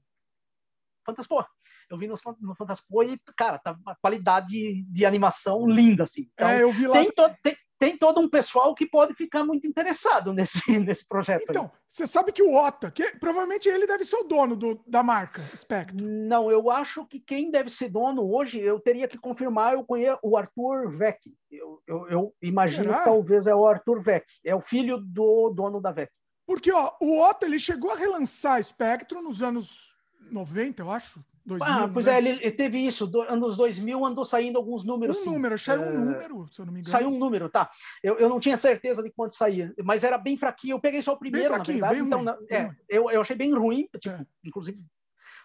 Fantaspo. 1.05 1.45
Eu 1.89 1.97
vi 1.99 2.09
no, 2.09 2.17
no 2.41 2.55
Fantaspo 2.57 3.03
e, 3.05 3.19
cara, 3.37 3.59
tá 3.59 3.73
uma 3.73 3.95
qualidade 3.95 4.83
de 4.83 5.07
animação 5.07 5.67
linda, 5.67 6.03
assim. 6.03 6.29
Então, 6.35 6.49
é, 6.49 6.63
eu 6.63 6.73
vi 6.73 6.87
lá. 6.87 6.95
Tem, 6.95 7.11
to, 7.13 7.23
tem, 7.43 7.56
tem 7.79 7.97
todo 7.97 8.21
um 8.21 8.29
pessoal 8.29 8.75
que 8.75 8.87
pode 8.87 9.15
ficar 9.15 9.45
muito 9.45 9.67
interessado 9.67 10.33
nesse, 10.33 10.61
nesse 10.81 11.07
projeto. 11.07 11.47
Então, 11.49 11.65
aí. 11.65 11.71
você 11.89 12.07
sabe 12.07 12.33
que 12.33 12.43
o 12.43 12.55
Ota, 12.55 12.91
que 12.91 13.19
provavelmente 13.19 13.69
ele 13.69 13.87
deve 13.87 14.05
ser 14.05 14.17
o 14.17 14.25
dono 14.25 14.57
do, 14.57 14.83
da 14.87 15.03
marca 15.03 15.43
Spectre. 15.55 15.97
Não, 16.03 16.51
eu 16.51 16.71
acho 16.71 17.07
que 17.07 17.21
quem 17.21 17.51
deve 17.51 17.71
ser 17.71 17.89
dono 17.89 18.23
hoje, 18.31 18.61
eu 18.61 18.81
teria 18.81 19.09
que 19.09 19.19
confirmar, 19.19 19.75
eu 19.75 19.85
conheço 19.85 20.19
o 20.23 20.37
Arthur 20.37 20.89
Vec. 20.91 21.21
Eu, 21.51 21.83
eu, 21.87 22.09
eu 22.09 22.35
imagino 22.43 22.85
Será? 22.85 22.99
que 22.99 23.05
talvez 23.05 23.47
é 23.47 23.55
o 23.55 23.67
Arthur 23.67 24.01
Vec, 24.03 24.27
é 24.45 24.55
o 24.55 24.61
filho 24.61 24.99
do 24.99 25.51
dono 25.51 25.81
da 25.81 25.93
Vec. 25.93 26.11
Porque 26.47 26.73
ó, 26.73 26.93
o 27.01 27.21
Ota 27.21 27.45
ele 27.45 27.59
chegou 27.59 27.91
a 27.91 27.97
relançar 27.97 28.63
Spectro 28.63 29.21
nos 29.21 29.43
anos 29.43 29.97
90, 30.31 30.83
eu 30.83 30.91
acho. 30.91 31.25
2000, 31.47 31.75
ah, 31.75 31.89
pois 31.89 32.07
né? 32.07 32.15
é, 32.15 32.19
ele, 32.19 32.51
teve 32.51 32.79
isso. 32.79 33.07
Do, 33.07 33.23
anos 33.23 33.57
2000 33.57 34.05
andou 34.05 34.25
saindo 34.25 34.57
alguns 34.57 34.83
números. 34.85 35.21
Um 35.21 35.25
sim. 35.25 35.31
número, 35.31 35.59
saiu 35.59 35.85
é... 35.85 35.89
um 35.89 36.05
número, 36.05 36.49
se 36.51 36.61
eu 36.61 36.67
não 36.67 36.73
me 36.73 36.81
engano. 36.81 36.91
Saiu 36.91 37.09
um 37.09 37.19
número, 37.19 37.49
tá. 37.49 37.71
Eu, 38.03 38.19
eu 38.19 38.29
não 38.29 38.41
tinha 38.41 38.57
certeza 38.57 39.03
de 39.03 39.13
quanto 39.13 39.37
saía, 39.37 39.73
mas 39.85 40.03
era 40.03 40.19
bem 40.19 40.37
fraquinho. 40.37 40.75
Eu 40.75 40.81
peguei 40.81 41.01
só 41.01 41.13
o 41.13 41.19
primeiro, 41.19 41.57
na 41.57 41.63
verdade. 41.63 42.01
Então, 42.01 42.23
na, 42.23 42.37
é, 42.51 42.69
eu, 42.89 43.09
eu 43.11 43.21
achei 43.21 43.37
bem 43.37 43.55
ruim. 43.55 43.89
Tipo, 43.99 44.17
é. 44.17 44.27
Inclusive, 44.45 44.79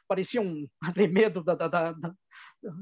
parecia 0.07 0.41
um 0.41 0.67
arremedo 0.83 1.43
da, 1.43 1.55
da, 1.55 1.67
da, 1.67 2.15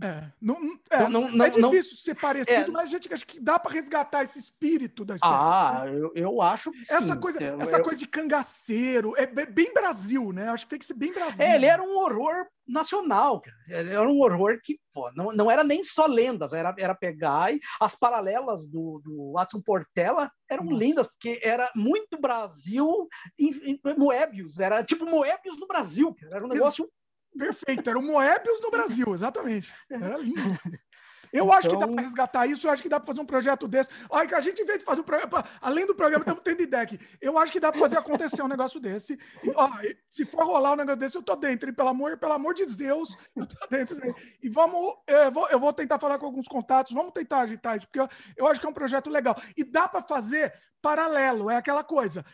é, 0.02 0.32
não, 0.42 0.58
é, 0.90 1.08
não, 1.08 1.32
não, 1.32 1.46
é 1.46 1.50
difícil 1.50 1.98
ser 1.98 2.16
parecido, 2.16 2.70
é, 2.70 2.72
mas 2.72 2.84
a 2.84 2.86
gente 2.88 3.14
acha 3.14 3.26
que 3.26 3.40
dá 3.40 3.58
para 3.58 3.72
resgatar 3.72 4.24
esse 4.24 4.38
espírito 4.38 5.06
da 5.06 5.16
experiência. 5.16 5.48
Ah, 5.48 5.84
eu, 5.88 6.12
eu 6.14 6.42
acho 6.42 6.70
que 6.72 6.82
essa 6.82 7.14
sim. 7.14 7.20
coisa, 7.20 7.42
eu, 7.42 7.62
essa 7.62 7.78
eu... 7.78 7.84
coisa 7.84 7.98
de 7.98 8.08
cangaceiro 8.08 9.14
é 9.16 9.26
bem 9.26 9.74
Brasil, 9.74 10.34
né? 10.34 10.50
Acho 10.50 10.66
que 10.66 10.72
tem 10.72 10.80
que 10.80 10.86
ser 10.86 10.96
bem 10.96 11.14
Brasil. 11.14 11.46
É, 11.46 11.56
ele 11.56 11.66
era 11.66 11.82
um 11.82 11.98
horror 11.98 12.46
nacional, 12.68 13.42
cara. 13.42 13.58
Ele 13.68 13.94
era 13.94 14.08
um 14.08 14.20
horror 14.20 14.60
que 14.62 14.78
pô, 14.94 15.10
não, 15.16 15.32
não 15.32 15.50
era 15.50 15.64
nem 15.64 15.84
só 15.84 16.06
lendas, 16.06 16.52
era, 16.52 16.74
era 16.78 16.94
pegar 16.94 17.54
e 17.54 17.60
as 17.80 17.96
paralelas 17.96 18.68
do, 18.68 19.02
do 19.04 19.34
Watson 19.34 19.62
Portela 19.62 20.30
eram 20.50 20.66
Nossa. 20.66 20.78
lindas, 20.78 21.08
porque 21.08 21.40
era 21.44 21.72
muito 21.76 22.20
Brasil 22.20 23.08
em, 23.38 23.52
em 23.64 23.80
Moebius, 23.98 24.60
era 24.60 24.84
tipo 24.84 25.06
Moebius 25.06 25.60
no 25.60 25.68
Brasil, 25.68 26.14
cara. 26.16 26.36
era 26.36 26.46
um 26.46 26.50
negócio 26.50 26.90
Perfeito, 27.38 27.90
era 27.90 28.00
o 28.00 28.02
Moebius 28.02 28.62
no 28.62 28.72
Brasil, 28.72 29.14
exatamente. 29.14 29.74
Era 29.90 30.18
lindo. 30.18 30.40
Eu 31.32 31.46
então... 31.46 31.58
acho 31.58 31.70
que 31.70 31.78
dá 31.78 31.86
para 31.86 31.94
então- 31.94 32.04
resgatar 32.04 32.48
isso, 32.48 32.68
eu 32.68 32.72
acho 32.72 32.82
que 32.82 32.90
dá 32.90 33.00
para 33.00 33.08
fazer 33.08 33.22
um 33.22 33.26
projeto 33.26 33.68
desse. 33.68 33.90
Olha, 34.10 34.28
que 34.28 34.36
a 34.36 34.42
gente, 34.42 34.62
em 34.62 34.66
vez 34.66 34.80
de 34.80 34.86
fazer 34.86 35.02
um 35.02 35.04
programa, 35.04 35.46
além 35.62 35.86
do 35.86 35.96
programa, 35.96 36.24
estamos 36.24 36.44
tendo 36.44 36.62
ideia 36.62 36.84
aqui. 36.84 37.00
Eu 37.22 37.38
acho 37.38 37.52
que 37.52 37.60
dá 37.60 37.72
para 37.72 37.80
fazer 37.80 37.98
acontecer 37.98 38.42
um 38.42 38.48
negócio 38.48 38.80
desse. 38.80 39.14
E, 39.44 39.52
ó, 39.56 39.70
se 40.10 40.26
for 40.26 40.44
rolar 40.46 40.74
um 40.74 40.78
negócio 40.78 41.00
desse, 41.00 41.18
eu 41.18 41.24
tô 41.24 41.36
dentro. 41.36 41.70
E 41.70 41.74
pelo 41.74 41.90
amor, 41.90 42.18
pelo 42.18 42.34
amor 42.34 42.54
de 42.54 42.66
Zeus, 42.66 43.16
eu 43.36 43.46
tô 43.46 43.68
dentro. 43.68 43.98
E 44.42 44.50
vamos, 44.50 44.96
eu 45.08 45.32
vou, 45.32 45.48
eu 45.50 45.60
vou 45.60 45.74
tentar 45.74 46.00
falar 46.00 46.18
com 46.18 46.26
alguns 46.26 46.48
contatos, 46.48 46.94
vamos 46.94 47.14
tentar 47.14 47.42
agitar 47.42 47.78
isso, 47.78 47.86
porque 47.86 48.00
eu, 48.00 48.10
eu 48.36 48.48
acho 48.48 48.60
que 48.60 48.66
é 48.66 48.70
um 48.70 48.74
projeto 48.74 49.10
legal. 49.10 49.36
E 49.56 49.64
dá 49.64 49.88
para 49.88 50.02
fazer 50.02 50.54
paralelo, 50.82 51.50
é 51.50 51.58
aquela 51.58 51.84
coisa. 51.84 52.26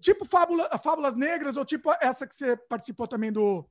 Tipo 0.00 0.24
fábula, 0.24 0.68
Fábulas 0.82 1.16
Negras, 1.16 1.56
ou 1.56 1.64
tipo 1.64 1.90
essa 2.00 2.26
que 2.26 2.34
você 2.34 2.56
participou 2.56 3.08
também 3.08 3.32
do 3.32 3.66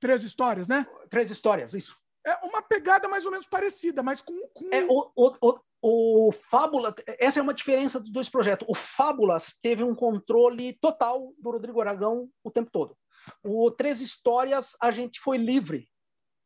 Três 0.00 0.22
histórias, 0.22 0.68
né? 0.68 0.86
Três 1.10 1.30
histórias, 1.30 1.74
isso. 1.74 1.96
É 2.26 2.34
uma 2.44 2.62
pegada 2.62 3.08
mais 3.08 3.24
ou 3.24 3.30
menos 3.30 3.46
parecida, 3.46 4.02
mas 4.02 4.20
com. 4.20 4.34
com... 4.54 4.68
É, 4.72 4.84
o, 4.84 5.10
o, 5.16 5.34
o, 5.40 6.28
o 6.28 6.32
Fábula, 6.32 6.94
essa 7.18 7.38
é 7.38 7.42
uma 7.42 7.54
diferença 7.54 8.00
dos 8.00 8.10
dois 8.10 8.28
projetos. 8.28 8.66
O 8.68 8.74
Fábulas 8.74 9.56
teve 9.62 9.82
um 9.82 9.94
controle 9.94 10.72
total 10.74 11.32
do 11.38 11.50
Rodrigo 11.50 11.80
Aragão 11.80 12.28
o 12.42 12.50
tempo 12.50 12.70
todo. 12.70 12.96
O 13.44 13.70
Três 13.70 14.00
Histórias, 14.00 14.76
a 14.80 14.90
gente 14.90 15.20
foi 15.20 15.36
livre 15.38 15.88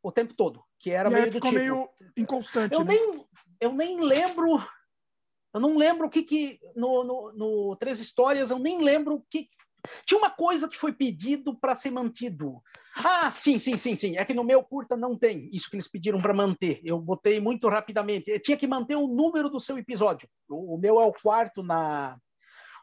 o 0.02 0.10
tempo 0.10 0.34
todo, 0.34 0.62
que 0.78 0.90
era 0.90 1.08
e 1.08 1.12
meio 1.12 1.30
do 1.30 1.40
tipo... 1.40 1.52
meio 1.52 1.88
inconstante. 2.16 2.74
Eu, 2.74 2.84
né? 2.84 2.94
nem, 2.94 3.26
eu 3.60 3.72
nem 3.72 4.00
lembro... 4.00 4.58
Eu 5.54 5.60
não 5.60 5.76
lembro 5.76 6.06
o 6.06 6.10
que 6.10 6.22
que... 6.22 6.58
No, 6.74 7.04
no, 7.04 7.32
no 7.32 7.76
Três 7.76 8.00
Histórias, 8.00 8.50
eu 8.50 8.58
nem 8.58 8.82
lembro 8.82 9.14
o 9.14 9.24
que 9.30 9.48
tinha 10.06 10.18
uma 10.18 10.30
coisa 10.30 10.68
que 10.68 10.76
foi 10.76 10.92
pedido 10.92 11.54
para 11.58 11.74
ser 11.76 11.90
mantido. 11.90 12.62
Ah, 12.94 13.30
sim, 13.30 13.58
sim, 13.58 13.76
sim, 13.76 13.96
sim. 13.96 14.16
É 14.16 14.24
que 14.24 14.34
no 14.34 14.44
meu 14.44 14.62
curta 14.62 14.96
não 14.96 15.16
tem 15.16 15.48
isso 15.52 15.68
que 15.68 15.76
eles 15.76 15.88
pediram 15.88 16.20
para 16.20 16.34
manter. 16.34 16.80
Eu 16.84 17.00
botei 17.00 17.40
muito 17.40 17.68
rapidamente. 17.68 18.30
Eu 18.30 18.40
tinha 18.40 18.56
que 18.56 18.66
manter 18.66 18.96
o 18.96 19.06
número 19.06 19.48
do 19.48 19.60
seu 19.60 19.78
episódio. 19.78 20.28
O, 20.48 20.76
o 20.76 20.78
meu 20.78 21.00
é 21.00 21.04
o 21.04 21.12
quarto 21.12 21.62
na. 21.62 22.18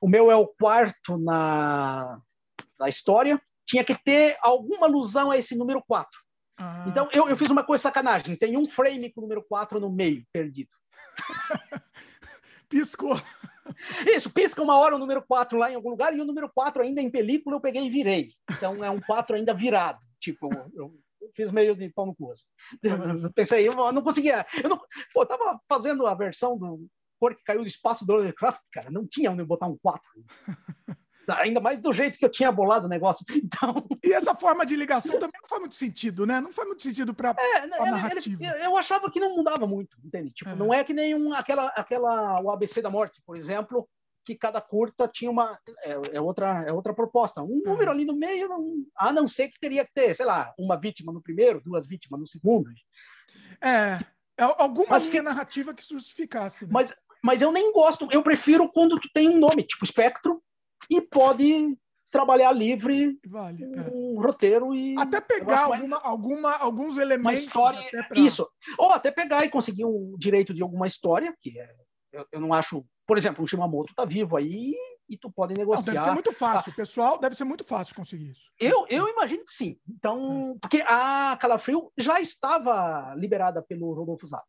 O 0.01 0.07
meu 0.07 0.31
é 0.31 0.35
o 0.35 0.47
quarto 0.47 1.17
na 1.17 2.21
da 2.77 2.87
história 2.87 3.39
tinha 3.69 3.83
que 3.83 3.93
ter 3.93 4.35
alguma 4.41 4.87
alusão 4.87 5.29
a 5.29 5.37
esse 5.37 5.55
número 5.55 5.83
4. 5.87 6.09
Ah. 6.57 6.85
Então, 6.87 7.07
eu, 7.13 7.29
eu 7.29 7.37
fiz 7.37 7.51
uma 7.51 7.63
coisa 7.63 7.83
sacanagem. 7.83 8.35
Tem 8.35 8.57
um 8.57 8.67
frame 8.67 9.11
com 9.11 9.21
o 9.21 9.23
número 9.23 9.43
4 9.47 9.79
no 9.79 9.91
meio, 9.91 10.25
perdido. 10.33 10.71
Piscou. 12.67 13.21
Isso, 14.07 14.29
pisca 14.29 14.61
uma 14.61 14.77
hora 14.77 14.95
o 14.95 14.99
número 14.99 15.23
4 15.25 15.57
lá 15.57 15.71
em 15.71 15.75
algum 15.75 15.89
lugar 15.89 16.15
e 16.15 16.21
o 16.21 16.25
número 16.25 16.49
4 16.49 16.81
ainda 16.83 17.01
em 17.01 17.09
película 17.09 17.55
eu 17.55 17.61
peguei 17.61 17.85
e 17.85 17.89
virei. 17.89 18.31
Então 18.51 18.83
é 18.83 18.89
um 18.89 18.99
4 18.99 19.35
ainda 19.35 19.53
virado. 19.53 19.99
Tipo, 20.19 20.49
eu, 20.73 20.93
eu 21.21 21.31
fiz 21.35 21.51
meio 21.51 21.75
de 21.75 21.89
pau 21.89 22.05
no 22.05 22.15
cu. 22.15 22.31
Assim. 22.31 22.43
Pensei, 23.33 23.67
eu 23.67 23.73
não 23.91 24.01
conseguia. 24.01 24.45
Eu 24.61 24.69
não, 24.69 24.79
pô, 25.13 25.25
tava 25.25 25.59
fazendo 25.67 26.05
a 26.07 26.13
versão 26.13 26.57
do 26.57 26.87
Cor 27.19 27.35
que 27.35 27.43
caiu 27.43 27.61
do 27.61 27.67
espaço 27.67 28.05
do 28.05 28.13
Lovecraft, 28.13 28.61
cara, 28.71 28.89
não 28.89 29.05
tinha 29.05 29.29
onde 29.29 29.43
botar 29.43 29.67
um 29.67 29.77
4. 29.77 30.01
Ainda 31.27 31.59
mais 31.59 31.79
do 31.79 31.91
jeito 31.91 32.17
que 32.17 32.25
eu 32.25 32.29
tinha 32.29 32.51
bolado 32.51 32.85
o 32.85 32.89
negócio. 32.89 33.25
Então... 33.49 33.87
E 34.03 34.13
essa 34.13 34.35
forma 34.35 34.65
de 34.65 34.75
ligação 34.75 35.19
também 35.19 35.39
não 35.41 35.49
faz 35.49 35.59
muito 35.59 35.75
sentido, 35.75 36.25
né? 36.25 36.39
Não 36.39 36.51
faz 36.51 36.67
muito 36.67 36.83
sentido 36.83 37.13
para 37.13 37.35
é, 37.37 38.65
eu 38.65 38.77
achava 38.77 39.09
que 39.11 39.19
não 39.19 39.35
mudava 39.35 39.67
muito, 39.67 39.97
entende? 40.03 40.31
Tipo, 40.31 40.51
é. 40.51 40.55
não 40.55 40.73
é 40.73 40.83
que 40.83 40.93
nem 40.93 41.15
um, 41.15 41.33
aquela, 41.33 41.67
aquela, 41.67 42.41
o 42.41 42.51
ABC 42.51 42.81
da 42.81 42.89
Morte, 42.89 43.21
por 43.25 43.35
exemplo, 43.35 43.87
que 44.25 44.35
cada 44.35 44.61
curta 44.61 45.07
tinha 45.07 45.31
uma 45.31 45.59
é, 45.83 45.99
é, 46.13 46.21
outra 46.21 46.63
é 46.67 46.71
outra 46.71 46.93
proposta 46.93 47.41
um 47.41 47.61
é. 47.65 47.69
número 47.69 47.89
ali 47.89 48.05
no 48.05 48.15
meio 48.15 48.47
não, 48.47 48.85
a 48.95 49.11
não 49.11 49.27
ser 49.27 49.49
que 49.49 49.59
teria 49.59 49.83
que 49.83 49.93
ter 49.93 50.13
sei 50.13 50.25
lá 50.25 50.53
uma 50.57 50.79
vítima 50.79 51.11
no 51.11 51.21
primeiro 51.21 51.61
duas 51.61 51.87
vítimas 51.87 52.19
no 52.19 52.27
segundo 52.27 52.69
é, 53.59 53.99
é 54.37 54.43
alguma 54.43 54.85
mas, 54.91 55.05
linha 55.07 55.23
narrativa 55.23 55.73
que 55.73 55.83
justificasse 55.83 56.65
né? 56.65 56.71
mas 56.71 56.93
mas 57.23 57.41
eu 57.41 57.51
nem 57.51 57.71
gosto 57.73 58.07
eu 58.11 58.21
prefiro 58.21 58.69
quando 58.71 58.99
tu 58.99 59.09
tem 59.13 59.29
um 59.29 59.39
nome 59.39 59.63
tipo 59.63 59.83
espectro 59.83 60.43
e 60.89 61.01
pode 61.01 61.77
trabalhar 62.11 62.51
livre 62.51 63.19
vale, 63.27 63.65
um 63.65 64.19
é. 64.19 64.25
roteiro 64.25 64.73
e 64.73 64.95
até 64.97 65.21
pegar 65.21 65.65
alguma, 65.65 65.97
alguma, 65.97 66.55
alguns 66.57 66.97
elementos 66.97 67.21
uma 67.21 67.33
história 67.33 67.81
pra... 68.07 68.19
isso 68.19 68.47
ou 68.77 68.91
até 68.91 69.11
pegar 69.11 69.45
e 69.45 69.49
conseguir 69.49 69.85
um 69.85 70.15
direito 70.17 70.53
de 70.53 70.63
alguma 70.63 70.87
história 70.87 71.33
que 71.39 71.59
é 71.59 71.69
eu, 72.11 72.25
eu 72.31 72.41
não 72.41 72.53
acho 72.53 72.83
por 73.05 73.17
exemplo 73.17 73.43
o 73.43 73.47
Shimamoto 73.47 73.93
tá 73.93 74.05
vivo 74.05 74.35
aí 74.35 74.73
e 75.07 75.17
tu 75.17 75.31
pode 75.31 75.53
negociar 75.53 75.85
não, 75.85 75.93
deve 75.93 76.05
ser 76.05 76.13
muito 76.13 76.33
fácil 76.33 76.71
ah, 76.71 76.75
pessoal 76.75 77.19
deve 77.19 77.35
ser 77.35 77.43
muito 77.43 77.63
fácil 77.63 77.95
conseguir 77.95 78.31
isso. 78.31 78.51
Eu 78.59 78.85
eu 78.89 79.07
imagino 79.07 79.43
que 79.45 79.51
sim. 79.51 79.77
Então 79.87 80.53
é. 80.55 80.59
porque 80.59 80.83
a 80.85 81.37
Calafrio 81.39 81.91
já 81.97 82.19
estava 82.19 83.13
liberada 83.15 83.61
pelo 83.61 83.93
Rodolfo 83.93 84.27
Zato 84.27 84.45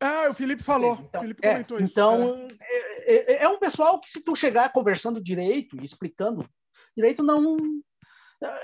ah, 0.00 0.28
o 0.30 0.34
Felipe 0.34 0.62
falou. 0.62 0.98
Então, 1.00 1.20
o 1.20 1.24
Felipe 1.24 1.46
é, 1.46 1.52
comentou 1.52 1.78
isso. 1.78 1.86
Então, 1.86 2.48
é. 2.60 3.34
É, 3.34 3.44
é. 3.44 3.48
um 3.48 3.58
pessoal 3.58 3.98
que, 3.98 4.10
se 4.10 4.20
tu 4.20 4.36
chegar 4.36 4.72
conversando 4.72 5.22
direito 5.22 5.76
e 5.80 5.84
explicando 5.84 6.48
direito, 6.96 7.22
não. 7.22 7.56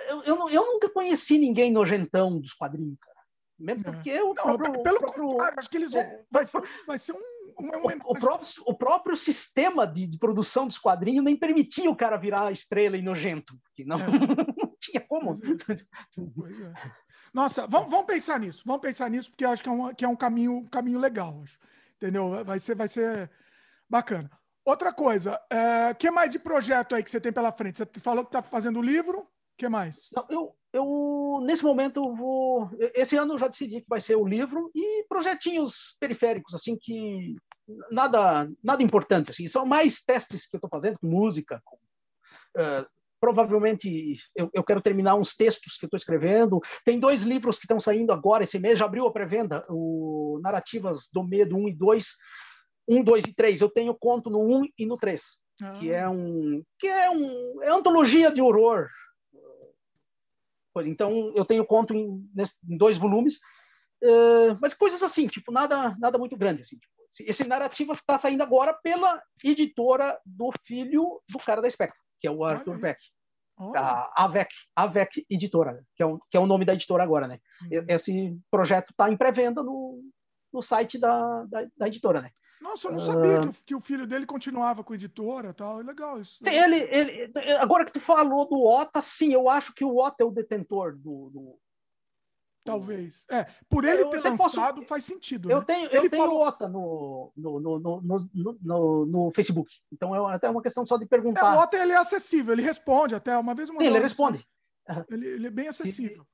Eu, 0.09 0.23
eu, 0.25 0.51
eu, 0.51 0.67
nunca 0.67 0.91
conheci 0.91 1.39
ninguém 1.39 1.73
nojentão 1.73 2.39
dos 2.39 2.53
quadrinhos, 2.53 2.99
cara. 3.01 3.17
Mesmo 3.59 3.89
é. 3.89 3.93
porque 3.93 4.21
o 4.21 4.35
próprio. 4.35 4.73
Não, 4.73 4.83
pelo 4.83 4.99
próprio, 4.99 5.29
contrário, 5.29 5.59
acho 5.59 5.71
que 5.71 5.77
eles 5.79 5.93
vão. 5.93 6.03
É, 6.03 6.23
vai, 6.31 6.45
ser, 6.45 6.63
vai 6.87 6.99
ser 6.99 7.13
um. 7.13 7.17
o, 7.17 8.13
o, 8.13 8.19
próprio, 8.19 8.49
o 8.67 8.75
próprio 8.75 9.17
sistema 9.17 9.87
de, 9.87 10.07
de, 10.07 10.19
produção 10.19 10.67
dos 10.67 10.79
quadrinhos 10.79 11.25
nem 11.25 11.37
permitia 11.37 11.91
o 11.91 11.97
cara 11.97 12.19
virar 12.19 12.53
estrela 12.53 12.99
e 12.99 13.03
nojento, 13.03 13.59
porque 13.65 13.85
não, 13.87 13.97
não 13.97 14.62
tinha 14.99 15.01
como. 15.01 15.35
Pois 16.37 16.61
é. 16.61 16.73
Nossa, 17.33 17.67
vamos, 17.67 17.91
vamos 17.91 18.07
pensar 18.07 18.39
nisso. 18.39 18.63
Vamos 18.67 18.83
pensar 18.83 19.09
nisso, 19.09 19.31
porque 19.31 19.45
eu 19.45 19.51
acho 19.51 19.63
que 19.63 19.69
é 19.69 19.73
um, 19.73 19.95
que 19.95 20.05
é 20.05 20.09
um 20.09 20.17
caminho, 20.17 20.59
um 20.59 20.67
caminho 20.67 20.99
legal. 20.99 21.41
Acho. 21.43 21.59
Entendeu? 21.97 22.45
Vai 22.45 22.59
ser, 22.59 22.75
vai 22.75 22.89
ser 22.89 23.31
bacana. 23.89 24.31
Outra 24.65 24.93
coisa, 24.93 25.41
o 25.51 25.55
é, 25.55 25.95
que 25.95 26.11
mais 26.11 26.31
de 26.31 26.39
projeto 26.39 26.95
aí 26.95 27.03
que 27.03 27.11
você 27.11 27.21
tem 27.21 27.33
pela 27.33 27.51
frente? 27.51 27.79
Você 27.79 28.01
falou 28.01 28.25
que 28.25 28.29
está 28.29 28.43
fazendo 28.43 28.81
livro, 28.81 29.21
o 29.21 29.29
que 29.57 29.69
mais? 29.69 30.11
Não, 30.15 30.27
eu, 30.31 30.57
eu, 30.73 31.41
nesse 31.45 31.65
momento, 31.65 32.15
vou. 32.15 32.71
Esse 32.95 33.17
ano 33.17 33.35
eu 33.35 33.39
já 33.39 33.49
decidi 33.49 33.81
que 33.81 33.89
vai 33.89 34.01
ser 34.01 34.17
o 34.17 34.27
livro 34.27 34.71
e 34.75 35.05
projetinhos 35.09 35.97
periféricos, 35.99 36.55
assim, 36.55 36.77
que 36.81 37.35
nada, 37.91 38.49
nada 38.63 38.83
importante, 38.83 39.31
assim, 39.31 39.47
são 39.49 39.67
mais 39.67 40.01
testes 40.01 40.47
que 40.47 40.55
eu 40.55 40.59
estou 40.59 40.71
fazendo 40.71 40.99
com 40.99 41.09
música, 41.09 41.61
com 41.65 41.77
uh, 41.77 42.87
provavelmente 43.23 44.19
eu, 44.35 44.51
eu, 44.53 44.65
quero 44.65 44.83
terminar 44.83 45.15
uns 45.15 45.33
textos 45.33 45.77
que 45.79 45.85
estou 45.87 45.97
escrevendo. 45.97 46.61
Tem 46.85 46.99
dois 46.99 47.23
livros 47.23 47.57
que 47.57 47.65
estão 47.65 47.79
saindo 47.79 48.13
agora 48.13 48.43
esse 48.43 48.59
mês, 48.59 48.81
já 48.81 48.85
abriu 48.85 49.07
a 49.07 49.13
pré-venda, 49.13 49.65
o 49.69 50.41
Narrativas 50.43 51.09
do 51.13 51.23
Medo 51.23 51.57
1 51.57 51.69
e 51.69 51.75
2. 51.75 52.17
1, 52.89 53.05
2 53.05 53.25
e 53.27 53.33
3. 53.33 53.61
Eu 53.61 53.69
tenho 53.71 53.95
conto 53.95 54.29
no 54.29 54.41
1 54.41 54.65
e 54.77 54.87
no 54.87 54.97
3, 54.99 55.23
ah. 55.63 55.73
que 55.75 55.93
é 55.93 56.09
um 56.09 56.65
que 56.81 56.89
é 56.89 57.11
um 57.11 57.63
é 57.63 57.71
antologia 57.71 58.33
de 58.33 58.41
horror. 58.41 58.89
Pois 60.75 60.89
então 60.89 61.33
eu 61.37 61.45
tenho 61.45 61.65
conto 61.65 61.95
em, 61.95 62.29
em 62.69 62.77
dois 62.77 62.99
volumes, 62.99 63.37
uh, 64.03 64.59
mas 64.61 64.75
coisas 64.75 65.01
assim, 65.01 65.29
tipo 65.29 65.53
nada 65.53 65.97
nada 66.01 66.19
muito 66.19 66.37
grande 66.37 66.63
assim. 66.63 66.77
Tipo, 66.77 66.93
esse 67.21 67.45
Narrativas 67.45 67.99
está 67.99 68.19
saindo 68.19 68.43
agora 68.43 68.75
pela 68.83 69.23
editora 69.45 70.21
do 70.27 70.51
filho 70.67 71.23
do 71.29 71.39
cara 71.39 71.63
da 71.63 71.71
Spectre 71.71 72.03
que 72.23 72.29
é 72.29 72.31
o 72.31 72.45
Arthur 72.45 72.79
Beck. 72.79 73.03
Oh. 73.59 73.77
A 73.77 74.25
AVEC, 74.25 74.49
AVEC 74.75 75.27
Editora, 75.29 75.85
que 75.95 76.03
é, 76.03 76.07
o, 76.07 76.19
que 76.31 76.37
é 76.37 76.41
o 76.41 76.47
nome 76.47 76.65
da 76.65 76.73
editora 76.73 77.03
agora, 77.03 77.27
né? 77.27 77.39
Uhum. 77.63 77.85
Esse 77.89 78.39
projeto 78.51 78.91
está 78.91 79.11
em 79.11 79.17
pré-venda 79.17 79.63
no, 79.63 80.01
no 80.53 80.63
site 80.63 80.99
da, 80.99 81.45
da, 81.45 81.67
da, 81.77 81.87
editora, 81.87 82.23
né? 82.23 82.31
Nossa, 82.61 82.89
eu 82.89 82.93
não 82.93 83.01
sabia 83.01 83.43
uh... 83.43 83.55
que, 83.67 83.75
o 83.75 83.81
filho 83.81 84.07
dele 84.07 84.25
continuava 84.25 84.85
com 84.85 84.93
a 84.93 84.97
editora 84.97 85.53
tal. 85.53 85.81
É 85.81 85.83
legal 85.83 86.21
isso. 86.21 86.39
Ele, 86.47 86.77
ele, 86.77 87.33
agora 87.59 87.85
que 87.85 87.93
tu 87.93 88.01
falou 88.01 88.49
do 88.49 88.65
Ota, 88.65 89.03
sim, 89.03 89.33
eu 89.33 89.49
acho 89.49 89.75
que 89.75 89.85
o 89.85 89.97
Ota 89.97 90.23
é 90.23 90.27
o 90.27 90.31
detentor 90.31 90.97
do, 90.97 91.31
do, 91.31 91.59
Talvez. 92.65 93.25
É, 93.29 93.45
por 93.69 93.85
ele 93.85 94.03
eu 94.03 94.11
ter 94.11 94.21
lançado 94.21 94.77
posso... 94.77 94.87
faz 94.87 95.05
sentido. 95.05 95.51
Eu 95.51 95.59
né? 95.59 95.65
tenho, 95.67 95.91
eu 95.91 96.09
tenho 96.09 96.23
falou... 96.23 96.47
OTA 96.47 96.69
no, 96.69 97.33
no, 97.37 97.61
no, 97.61 97.81
no, 97.81 98.59
no, 98.63 99.07
no, 99.07 99.31
Facebook. 99.33 99.81
Então 99.91 100.15
é 100.15 100.35
até 100.35 100.49
uma 100.49 100.63
questão 100.63 100.87
só 100.87 100.97
de 100.97 101.07
perguntar. 101.07 101.55
É, 101.55 101.59
o 101.59 101.61
OTA 101.61 101.77
ele 101.79 101.93
é 101.93 101.99
acessível, 101.99 102.53
ele 102.53 102.63
responde 102.63 103.15
até 103.15 103.37
uma 103.37 103.55
vez 103.55 103.69
uma 103.69 103.81
Sim, 103.81 103.87
ele 103.87 103.99
responde. 103.99 104.47
Ele, 105.11 105.27
ele, 105.27 105.47
é 105.49 105.51
bem 105.51 105.69
acessível. 105.69 106.27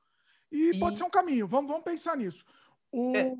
E, 0.50 0.70
e, 0.70 0.78
pode 0.78 0.98
ser 0.98 1.04
um 1.04 1.10
caminho. 1.10 1.46
Vamos, 1.46 1.70
vamos 1.70 1.84
pensar 1.84 2.16
nisso. 2.16 2.44
O... 2.92 3.16
É. 3.16 3.34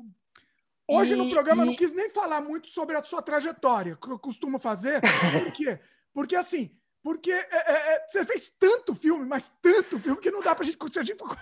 Hoje 0.87 1.13
e, 1.13 1.15
no 1.15 1.29
programa 1.29 1.61
e... 1.61 1.65
eu 1.65 1.67
não 1.67 1.75
quis 1.75 1.93
nem 1.93 2.09
falar 2.09 2.41
muito 2.41 2.67
sobre 2.67 2.95
a 2.95 3.03
sua 3.03 3.21
trajetória, 3.21 3.95
que 3.95 4.09
eu 4.09 4.17
costumo 4.17 4.57
fazer. 4.57 4.99
Por 5.01 5.53
quê? 5.53 5.79
Porque 6.11 6.35
assim, 6.35 6.75
porque 7.03 7.31
é, 7.31 7.47
é, 7.51 7.95
é, 7.95 8.07
você 8.07 8.25
fez 8.25 8.49
tanto 8.49 8.93
filme, 8.95 9.25
mas 9.25 9.55
tanto 9.61 9.99
filme, 9.99 10.19
que 10.19 10.31
não 10.31 10.41
dá 10.41 10.53
pra 10.53 10.65
gente, 10.65 10.77
se 10.91 10.99
a 10.99 11.03
gente 11.03 11.19
for 11.19 11.37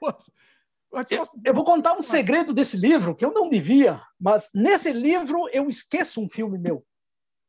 todos. 0.00 0.30
Eu, 0.92 1.22
eu, 1.44 1.54
vou 1.54 1.64
contar 1.64 1.96
um 1.96 2.02
segredo 2.02 2.52
desse 2.52 2.76
livro 2.76 3.14
que 3.14 3.24
eu 3.24 3.32
não 3.32 3.48
devia, 3.48 4.02
mas 4.18 4.50
nesse 4.52 4.92
livro 4.92 5.48
eu 5.52 5.68
esqueço 5.68 6.20
um 6.20 6.28
filme 6.28 6.58
meu. 6.58 6.84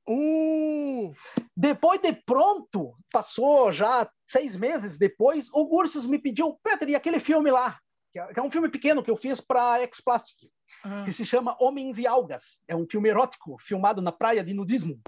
Uh! 0.08 1.14
Depois 1.56 2.00
de 2.00 2.14
pronto, 2.14 2.96
passou 3.12 3.72
já 3.72 4.10
seis 4.28 4.56
meses 4.56 4.98
depois, 4.98 5.50
o 5.52 5.66
Gursos 5.66 6.06
me 6.06 6.20
pediu, 6.20 6.60
Peter, 6.64 6.90
e 6.90 6.96
aquele 6.96 7.20
filme 7.20 7.50
lá? 7.50 7.80
Que 8.12 8.20
é, 8.20 8.30
é 8.38 8.42
um 8.42 8.52
filme 8.52 8.70
pequeno 8.70 9.04
que 9.04 9.10
eu 9.10 9.18
fiz 9.18 9.42
para 9.42 9.80
X-Plastic, 9.82 10.50
ah. 10.84 11.04
que 11.04 11.12
se 11.12 11.26
chama 11.26 11.58
Homens 11.60 11.98
e 11.98 12.06
Algas. 12.06 12.62
É 12.68 12.76
um 12.76 12.86
filme 12.90 13.10
erótico, 13.10 13.58
filmado 13.60 14.02
na 14.02 14.12
praia 14.12 14.44
de 14.44 14.54
nudismo. 14.54 15.00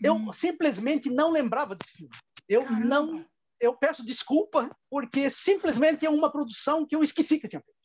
Eu 0.00 0.14
hum. 0.14 0.32
simplesmente 0.32 1.10
não 1.10 1.32
lembrava 1.32 1.74
desse 1.74 1.92
filme. 1.92 2.14
Eu 2.48 2.62
Caramba. 2.62 2.86
não 2.86 3.26
eu 3.60 3.76
peço 3.76 4.04
desculpa, 4.04 4.70
porque 4.90 5.30
simplesmente 5.30 6.06
é 6.06 6.10
uma 6.10 6.30
produção 6.30 6.86
que 6.86 6.94
eu 6.96 7.02
esqueci 7.02 7.38
que 7.38 7.46
eu 7.46 7.50
tinha 7.50 7.62
feito. 7.62 7.78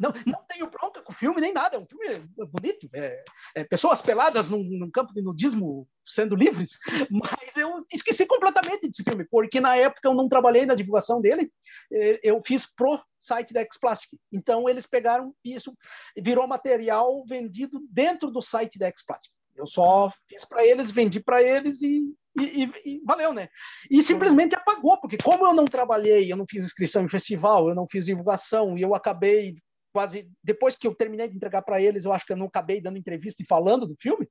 Não, 0.00 0.12
não 0.26 0.44
tenho 0.48 0.68
bronca 0.68 1.02
com 1.02 1.12
o 1.12 1.14
filme 1.14 1.40
nem 1.40 1.52
nada, 1.52 1.76
é 1.76 1.78
um 1.78 1.86
filme 1.86 2.28
bonito. 2.50 2.88
É, 2.92 3.24
é 3.54 3.64
pessoas 3.64 4.02
peladas 4.02 4.48
num, 4.48 4.62
num, 4.62 4.90
campo 4.90 5.12
de 5.14 5.22
nudismo 5.22 5.88
sendo 6.06 6.34
livres, 6.34 6.78
mas 7.10 7.56
eu 7.56 7.84
esqueci 7.92 8.26
completamente 8.26 8.88
desse 8.88 9.02
filme, 9.02 9.24
porque 9.30 9.60
na 9.60 9.76
época 9.76 10.08
eu 10.08 10.14
não 10.14 10.28
trabalhei 10.28 10.66
na 10.66 10.74
divulgação 10.74 11.20
dele, 11.20 11.50
é, 11.92 12.20
eu 12.22 12.40
fiz 12.44 12.66
pro 12.66 13.00
site 13.20 13.52
da 13.52 13.60
X-Plastic. 13.60 14.18
Então 14.32 14.68
eles 14.68 14.86
pegaram 14.86 15.34
isso, 15.44 15.72
virou 16.18 16.46
material 16.46 17.24
vendido 17.26 17.80
dentro 17.88 18.30
do 18.30 18.42
site 18.42 18.78
da 18.78 18.88
X-Plastic. 18.88 19.32
Eu 19.56 19.66
só 19.66 20.10
fiz 20.28 20.44
para 20.44 20.66
eles, 20.66 20.90
vendi 20.90 21.20
para 21.20 21.42
eles 21.42 21.82
e, 21.82 22.02
e, 22.38 22.64
e, 22.64 22.72
e, 22.86 23.02
valeu, 23.04 23.32
né? 23.32 23.48
E 23.90 24.02
simplesmente 24.02 24.54
apagou, 24.54 24.98
porque 25.00 25.18
como 25.18 25.46
eu 25.46 25.54
não 25.54 25.64
trabalhei, 25.64 26.32
eu 26.32 26.36
não 26.36 26.46
fiz 26.48 26.64
inscrição 26.64 27.04
em 27.04 27.08
festival, 27.08 27.68
eu 27.68 27.74
não 27.74 27.86
fiz 27.86 28.06
divulgação 28.06 28.76
e 28.76 28.82
eu 28.82 28.94
acabei 28.94 29.56
quase 29.92 30.28
depois 30.42 30.74
que 30.74 30.86
eu 30.86 30.94
terminei 30.94 31.28
de 31.28 31.36
entregar 31.36 31.62
para 31.62 31.80
eles, 31.80 32.04
eu 32.04 32.12
acho 32.12 32.24
que 32.24 32.32
eu 32.32 32.36
não 32.36 32.46
acabei 32.46 32.80
dando 32.80 32.98
entrevista 32.98 33.42
e 33.42 33.46
falando 33.46 33.86
do 33.86 33.96
filme. 34.00 34.26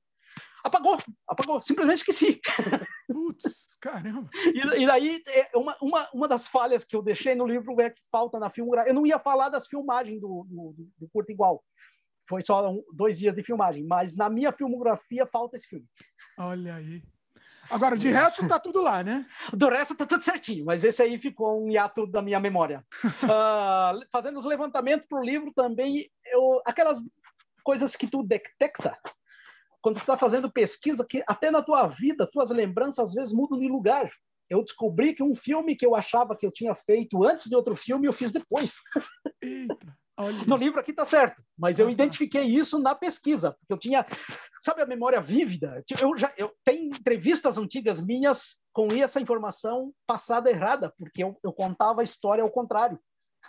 Apagou, 0.64 0.96
apagou, 1.28 1.60
simplesmente 1.60 1.98
esqueci. 1.98 2.40
Putz, 3.08 3.76
caramba. 3.80 4.30
E, 4.54 4.82
e 4.82 4.86
daí, 4.86 5.22
é, 5.28 5.50
uma, 5.56 5.76
uma, 5.82 6.10
uma 6.14 6.28
das 6.28 6.46
falhas 6.46 6.84
que 6.84 6.94
eu 6.94 7.02
deixei 7.02 7.34
no 7.34 7.46
livro 7.46 7.78
é 7.80 7.90
que 7.90 8.00
falta 8.10 8.38
na 8.38 8.48
filmografia. 8.48 8.90
Eu 8.90 8.94
não 8.94 9.06
ia 9.06 9.18
falar 9.18 9.48
das 9.48 9.66
filmagens 9.66 10.20
do, 10.20 10.46
do, 10.48 10.74
do 10.98 11.08
Curto 11.12 11.32
Igual, 11.32 11.62
foi 12.32 12.42
só 12.42 12.66
um, 12.70 12.82
dois 12.94 13.18
dias 13.18 13.34
de 13.34 13.42
filmagem, 13.42 13.84
mas 13.84 14.16
na 14.16 14.30
minha 14.30 14.50
filmografia 14.50 15.26
falta 15.26 15.54
esse 15.54 15.66
filme. 15.66 15.84
Olha 16.38 16.76
aí. 16.76 17.02
Agora, 17.68 17.94
de 17.94 18.08
resto, 18.08 18.48
tá 18.48 18.58
tudo 18.58 18.80
lá, 18.80 19.02
né? 19.02 19.26
Do 19.52 19.68
resto, 19.68 19.94
tá 19.94 20.06
tudo 20.06 20.24
certinho, 20.24 20.64
mas 20.64 20.82
esse 20.82 21.02
aí 21.02 21.18
ficou 21.18 21.62
um 21.62 21.70
hiato 21.70 22.06
da 22.06 22.22
minha 22.22 22.40
memória. 22.40 22.82
uh, 23.04 24.00
fazendo 24.10 24.38
os 24.38 24.46
levantamentos 24.46 25.06
para 25.06 25.20
o 25.20 25.22
livro 25.22 25.52
também, 25.54 26.10
eu, 26.24 26.62
aquelas 26.64 27.02
coisas 27.62 27.94
que 27.94 28.06
tu 28.06 28.22
detecta 28.22 28.98
quando 29.82 30.00
tu 30.00 30.06
tá 30.06 30.16
fazendo 30.16 30.50
pesquisa, 30.50 31.04
que 31.06 31.22
até 31.26 31.50
na 31.50 31.60
tua 31.60 31.86
vida, 31.86 32.26
tuas 32.26 32.48
lembranças 32.48 33.10
às 33.10 33.12
vezes 33.12 33.34
mudam 33.34 33.58
de 33.58 33.68
lugar. 33.68 34.10
Eu 34.48 34.64
descobri 34.64 35.12
que 35.12 35.22
um 35.22 35.36
filme 35.36 35.76
que 35.76 35.84
eu 35.84 35.94
achava 35.94 36.34
que 36.34 36.46
eu 36.46 36.50
tinha 36.50 36.74
feito 36.74 37.22
antes 37.24 37.46
de 37.46 37.54
outro 37.54 37.76
filme, 37.76 38.06
eu 38.06 38.12
fiz 38.12 38.32
depois. 38.32 38.76
Eita. 39.42 40.01
Olha. 40.16 40.44
No 40.46 40.56
livro 40.56 40.78
aqui 40.78 40.92
tá 40.92 41.04
certo, 41.04 41.42
mas 41.56 41.78
eu 41.78 41.88
identifiquei 41.88 42.44
isso 42.44 42.78
na 42.78 42.94
pesquisa, 42.94 43.52
porque 43.52 43.72
eu 43.72 43.78
tinha, 43.78 44.06
sabe, 44.60 44.82
a 44.82 44.86
memória 44.86 45.20
vívida. 45.20 45.82
Eu 46.00 46.16
já 46.16 46.32
eu 46.36 46.52
tenho 46.64 46.94
entrevistas 46.94 47.56
antigas 47.56 48.00
minhas 48.00 48.58
com 48.72 48.88
essa 48.92 49.20
informação 49.20 49.92
passada 50.06 50.50
errada, 50.50 50.92
porque 50.98 51.24
eu, 51.24 51.38
eu 51.42 51.52
contava 51.52 52.02
a 52.02 52.04
história 52.04 52.42
ao 52.42 52.50
contrário. 52.50 53.00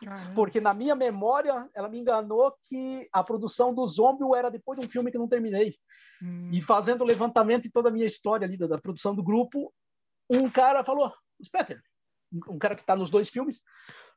Caramba. 0.02 0.34
Porque 0.34 0.60
na 0.60 0.74
minha 0.74 0.96
memória, 0.96 1.70
ela 1.76 1.90
me 1.90 2.00
enganou 2.00 2.54
que 2.66 3.08
a 3.14 3.24
produção 3.24 3.74
do 3.74 3.86
Zombie 3.86 4.24
era 4.36 4.50
depois 4.50 4.80
de 4.80 4.86
um 4.86 4.90
filme 4.90 5.12
que 5.12 5.18
não 5.18 5.28
terminei. 5.28 5.76
Hum. 6.22 6.50
E 6.52 6.62
fazendo 6.62 7.02
o 7.02 7.06
levantamento 7.06 7.64
de 7.64 7.72
toda 7.72 7.90
a 7.90 7.92
minha 7.92 8.06
história 8.06 8.46
ali 8.48 8.58
da, 8.58 8.68
da 8.68 8.78
produção 8.78 9.14
do 9.14 9.24
grupo, 9.24 9.74
um 10.30 10.50
cara 10.50 10.84
falou: 10.84 11.14
Peter, 11.52 11.82
um 12.50 12.58
cara 12.58 12.76
que 12.76 12.82
está 12.82 12.96
nos 12.96 13.10
dois 13.10 13.30
filmes, 13.30 13.62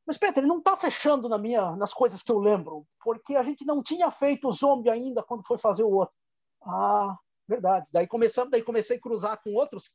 mas, 0.07 0.17
Peter, 0.17 0.39
ele 0.39 0.47
não 0.47 0.59
está 0.59 0.77
fechando 0.77 1.29
na 1.29 1.37
minha, 1.37 1.75
nas 1.75 1.93
coisas 1.93 2.23
que 2.23 2.31
eu 2.31 2.39
lembro, 2.39 2.87
porque 3.03 3.35
a 3.35 3.43
gente 3.43 3.67
não 3.67 3.83
tinha 3.83 4.09
feito 4.11 4.47
o 4.47 4.53
zombie 4.53 4.89
ainda 4.89 5.23
quando 5.23 5.45
foi 5.45 5.59
fazer 5.59 5.83
o 5.83 5.91
outro. 5.91 6.15
Ah, 6.63 7.17
verdade. 7.49 7.89
Daí 7.93 8.07
começamos, 8.07 8.51
daí 8.53 8.63
comecei 8.63 8.99
a 8.99 9.01
cruzar 9.01 9.43
com 9.43 9.53
outros, 9.55 9.93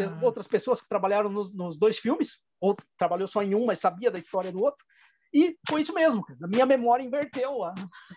ah. 0.00 0.20
outras 0.22 0.46
pessoas 0.46 0.80
que 0.80 0.88
trabalharam 0.88 1.28
nos, 1.28 1.52
nos, 1.52 1.76
dois 1.76 1.98
filmes, 1.98 2.40
ou 2.60 2.76
trabalhou 2.96 3.26
só 3.26 3.42
em 3.42 3.54
um, 3.56 3.66
mas 3.66 3.80
sabia 3.80 4.10
da 4.10 4.20
história 4.20 4.52
do 4.52 4.60
outro. 4.60 4.84
E 5.34 5.56
foi 5.68 5.82
isso 5.82 5.92
mesmo, 5.92 6.24
a 6.42 6.46
minha 6.46 6.66
memória 6.66 7.02
inverteu. 7.02 7.64
Ah. 7.64 7.74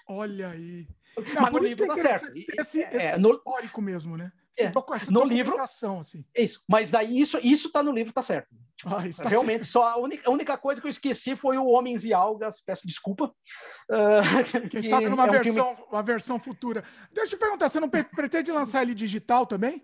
Olha 0.07 0.49
aí. 0.49 0.87
Não, 1.33 1.41
mas 1.41 1.51
por 1.51 1.65
isso 1.65 1.77
que 1.77 1.83
é 1.83 1.87
tá 1.87 1.95
certo. 1.95 2.31
Esse, 2.59 2.79
esse 2.79 2.81
é, 2.83 3.17
no... 3.17 3.33
histórico 3.33 3.81
mesmo, 3.81 4.15
né? 4.17 4.31
É, 4.59 4.71
no 5.09 5.23
livro 5.23 5.59
assim. 5.59 6.23
isso 6.37 6.61
mas 6.69 6.91
daí 6.91 7.19
isso 7.19 7.39
isso 7.41 7.67
está 7.67 7.81
no 7.81 7.91
livro 7.91 8.13
tá 8.13 8.21
certo 8.21 8.47
ah, 8.85 9.01
tá 9.21 9.29
realmente 9.29 9.65
certo. 9.65 9.71
só 9.73 9.83
a 9.83 9.97
única, 9.97 10.29
a 10.29 10.31
única 10.31 10.57
coisa 10.57 10.79
que 10.79 10.85
eu 10.85 10.91
esqueci 10.91 11.35
foi 11.35 11.57
o 11.57 11.65
homens 11.65 12.05
e 12.05 12.13
algas 12.13 12.61
peço 12.61 12.85
desculpa 12.85 13.25
uh, 13.25 14.69
quem 14.69 14.83
sabe 14.83 15.09
numa 15.09 15.25
é 15.25 15.29
um 15.29 15.31
versão 15.31 15.75
filme... 15.75 15.91
uma 15.91 16.03
versão 16.03 16.39
futura 16.39 16.83
deixa 17.11 17.33
eu 17.33 17.37
te 17.37 17.41
perguntar 17.41 17.67
você 17.67 17.79
não 17.79 17.89
pretende 17.89 18.51
lançar 18.51 18.83
ele 18.83 18.93
digital 18.93 19.47
também 19.47 19.83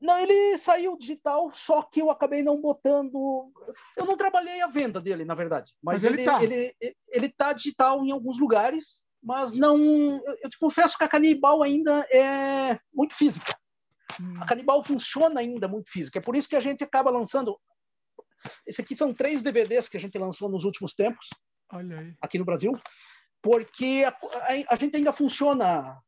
não, 0.00 0.18
ele 0.18 0.58
saiu 0.58 0.98
digital, 0.98 1.50
só 1.54 1.80
que 1.82 2.02
eu 2.02 2.10
acabei 2.10 2.42
não 2.42 2.60
botando. 2.60 3.50
Eu 3.96 4.04
não 4.04 4.18
trabalhei 4.18 4.60
a 4.60 4.66
venda 4.66 5.00
dele, 5.00 5.24
na 5.24 5.34
verdade. 5.34 5.72
Mas, 5.82 6.02
mas 6.02 6.04
ele, 6.04 6.20
ele, 6.20 6.24
tá. 6.24 6.44
ele, 6.44 6.76
ele 7.08 7.28
tá 7.30 7.54
digital 7.54 8.04
em 8.04 8.10
alguns 8.10 8.38
lugares 8.38 9.02
mas 9.24 9.52
não. 9.52 10.22
Eu 10.42 10.50
te 10.50 10.58
confesso 10.58 10.98
que 10.98 11.04
a 11.04 11.08
Canibal 11.08 11.62
ainda 11.62 12.06
é 12.12 12.78
muito 12.92 13.14
física. 13.14 13.58
Hum. 14.20 14.38
A 14.40 14.46
Canibal 14.46 14.84
funciona 14.84 15.40
ainda 15.40 15.66
muito 15.66 15.90
física. 15.90 16.18
É 16.18 16.22
por 16.22 16.36
isso 16.36 16.48
que 16.48 16.56
a 16.56 16.60
gente 16.60 16.84
acaba 16.84 17.10
lançando. 17.10 17.58
Esse 18.66 18.82
aqui 18.82 18.94
são 18.94 19.14
três 19.14 19.42
DVDs 19.42 19.88
que 19.88 19.96
a 19.96 20.00
gente 20.00 20.18
lançou 20.18 20.50
nos 20.50 20.64
últimos 20.64 20.92
tempos, 20.92 21.30
aqui 22.20 22.38
no 22.38 22.44
Brasil, 22.44 22.78
porque 23.42 24.04
a, 24.06 24.10
a, 24.10 24.74
a 24.74 24.76
gente 24.76 24.98
ainda 24.98 25.14
funciona, 25.14 25.98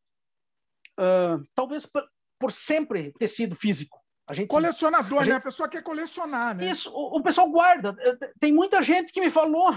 uh, 1.00 1.42
talvez 1.54 1.86
por, 1.86 2.06
por, 2.38 2.52
sempre 2.52 3.14
ter 3.18 3.28
sido 3.28 3.56
físico. 3.56 3.98
A 4.28 4.34
gente, 4.34 4.48
Colecionador, 4.48 5.22
a 5.22 5.24
né? 5.24 5.34
a 5.36 5.40
pessoa 5.40 5.66
quer 5.66 5.82
colecionar, 5.82 6.54
né? 6.54 6.66
Isso, 6.66 6.92
o, 6.92 7.16
o 7.16 7.22
pessoal 7.22 7.50
guarda. 7.50 7.96
Tem 8.38 8.52
muita 8.52 8.82
gente 8.82 9.12
que 9.14 9.20
me 9.20 9.30
falou 9.30 9.72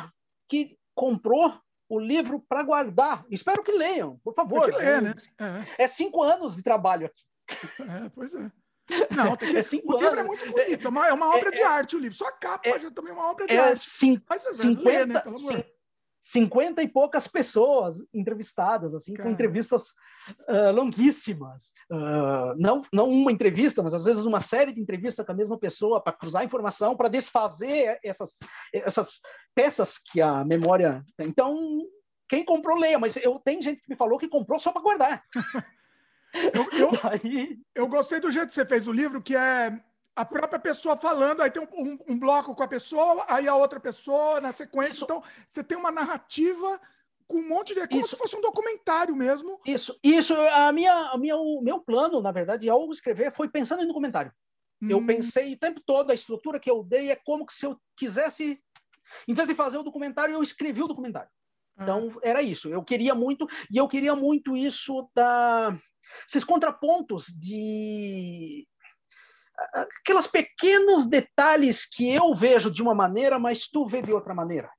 que 0.49 0.77
comprou 0.93 1.57
o 1.89 1.99
livro 1.99 2.39
para 2.47 2.63
guardar. 2.63 3.25
Espero 3.29 3.63
que 3.63 3.71
leiam, 3.71 4.17
por 4.23 4.33
favor. 4.33 4.71
que 4.71 4.77
ler, 4.77 5.01
né? 5.01 5.15
É. 5.77 5.83
é. 5.83 5.87
cinco 5.87 6.21
anos 6.21 6.55
de 6.55 6.61
trabalho 6.61 7.07
aqui. 7.07 7.23
É, 7.81 8.09
pois 8.09 8.35
é. 8.35 8.51
Não, 9.15 9.35
tem 9.35 9.51
que... 9.51 9.57
é 9.57 9.61
cinco 9.63 9.93
o 9.93 9.97
anos. 9.97 10.03
livro 10.03 10.19
é 10.19 10.23
muito 10.23 10.51
bonito, 10.51 10.85
é 10.85 10.89
uma, 10.89 11.07
é 11.07 11.13
uma 11.13 11.35
obra 11.35 11.49
é, 11.49 11.51
de 11.51 11.61
arte 11.63 11.95
o 11.95 11.99
livro. 11.99 12.15
Só 12.15 12.27
a 12.27 12.31
capa 12.31 12.69
é, 12.69 12.79
já 12.79 12.91
também 12.91 13.11
é 13.11 13.15
uma 13.15 13.29
obra 13.29 13.47
de 13.47 13.53
é 13.53 13.59
arte. 13.59 13.79
Cin 13.79 14.21
Mas, 14.29 14.43
50, 14.43 14.89
ler, 14.89 15.07
né, 15.07 15.19
pelo 15.19 15.37
amor. 15.37 15.65
50 16.21 16.83
e 16.83 16.87
poucas 16.87 17.27
pessoas 17.27 18.03
entrevistadas, 18.13 18.93
assim, 18.93 19.15
com 19.15 19.29
entrevistas 19.29 19.89
uh, 20.47 20.71
longuíssimas. 20.73 21.73
Uh, 21.91 22.55
não, 22.57 22.83
não 22.93 23.09
uma 23.09 23.31
entrevista, 23.31 23.81
mas 23.81 23.93
às 23.93 24.05
vezes 24.05 24.25
uma 24.25 24.41
série 24.41 24.71
de 24.71 24.81
entrevistas 24.81 25.25
com 25.25 25.31
a 25.31 25.35
mesma 25.35 25.57
pessoa 25.57 26.01
para 26.01 26.13
cruzar 26.13 26.43
informação, 26.43 26.95
para 26.95 27.09
desfazer 27.09 27.99
essas, 28.03 28.37
essas 28.73 29.21
peças 29.55 29.97
que 29.97 30.21
a 30.21 30.43
memória. 30.43 31.03
Então, 31.19 31.55
quem 32.27 32.45
comprou, 32.45 32.77
leia, 32.77 32.99
mas 32.99 33.15
eu 33.15 33.39
tenho 33.39 33.61
gente 33.61 33.81
que 33.81 33.89
me 33.89 33.95
falou 33.95 34.19
que 34.19 34.27
comprou 34.27 34.59
só 34.59 34.71
para 34.71 34.81
guardar. 34.81 35.23
eu, 36.53 36.79
eu, 36.79 36.89
eu 37.73 37.87
gostei 37.87 38.19
do 38.19 38.29
jeito 38.29 38.49
que 38.49 38.53
você 38.53 38.65
fez 38.65 38.87
o 38.87 38.91
livro, 38.91 39.21
que 39.21 39.35
é 39.35 39.79
a 40.19 40.25
própria 40.25 40.59
pessoa 40.59 40.97
falando, 40.97 41.41
aí 41.41 41.49
tem 41.49 41.63
um, 41.63 41.81
um, 41.81 41.99
um, 42.09 42.19
bloco 42.19 42.53
com 42.53 42.61
a 42.61 42.67
pessoa, 42.67 43.23
aí 43.25 43.47
a 43.47 43.55
outra 43.55 43.79
pessoa 43.79 44.41
na 44.41 44.51
sequência. 44.51 44.95
Isso. 44.95 45.03
Então, 45.05 45.23
você 45.47 45.63
tem 45.63 45.77
uma 45.77 45.91
narrativa 45.91 46.77
com 47.25 47.37
um 47.37 47.47
monte 47.47 47.73
de. 47.73 47.87
Como 47.87 48.01
isso. 48.01 48.09
se 48.09 48.17
fosse 48.17 48.35
um 48.35 48.41
documentário 48.41 49.15
mesmo. 49.15 49.61
Isso, 49.65 49.97
isso. 50.03 50.33
A 50.33 50.73
minha, 50.73 50.93
a 50.93 51.17
minha, 51.17 51.37
o 51.37 51.61
meu 51.61 51.79
plano, 51.79 52.19
na 52.19 52.33
verdade, 52.33 52.69
ao 52.69 52.91
escrever, 52.91 53.31
foi 53.31 53.47
pensando 53.47 53.81
em 53.81 53.87
documentário. 53.87 54.33
Hum. 54.81 54.89
Eu 54.89 55.05
pensei 55.05 55.53
o 55.53 55.57
tempo 55.57 55.79
todo, 55.85 56.11
a 56.11 56.13
estrutura 56.13 56.59
que 56.59 56.69
eu 56.69 56.83
dei 56.83 57.11
é 57.11 57.15
como 57.15 57.45
que 57.45 57.53
se 57.53 57.65
eu 57.65 57.79
quisesse. 57.95 58.61
Em 59.25 59.33
vez 59.33 59.47
de 59.47 59.55
fazer 59.55 59.77
o 59.77 59.83
documentário, 59.83 60.33
eu 60.33 60.43
escrevi 60.43 60.83
o 60.83 60.87
documentário. 60.87 61.29
Ah. 61.77 61.83
Então, 61.83 62.19
era 62.21 62.41
isso. 62.41 62.67
Eu 62.67 62.83
queria 62.83 63.15
muito, 63.15 63.47
e 63.71 63.77
eu 63.77 63.87
queria 63.87 64.17
muito 64.17 64.57
isso 64.57 65.09
da. 65.15 65.79
Esses 66.27 66.43
contrapontos 66.43 67.27
de 67.27 68.67
aqueles 69.73 70.27
pequenos 70.27 71.05
detalhes 71.05 71.85
que 71.85 72.13
eu 72.13 72.33
vejo 72.35 72.71
de 72.71 72.81
uma 72.81 72.95
maneira, 72.95 73.37
mas 73.37 73.67
tu 73.67 73.85
vê 73.85 74.01
de 74.01 74.11
outra 74.11 74.33
maneira. 74.33 74.69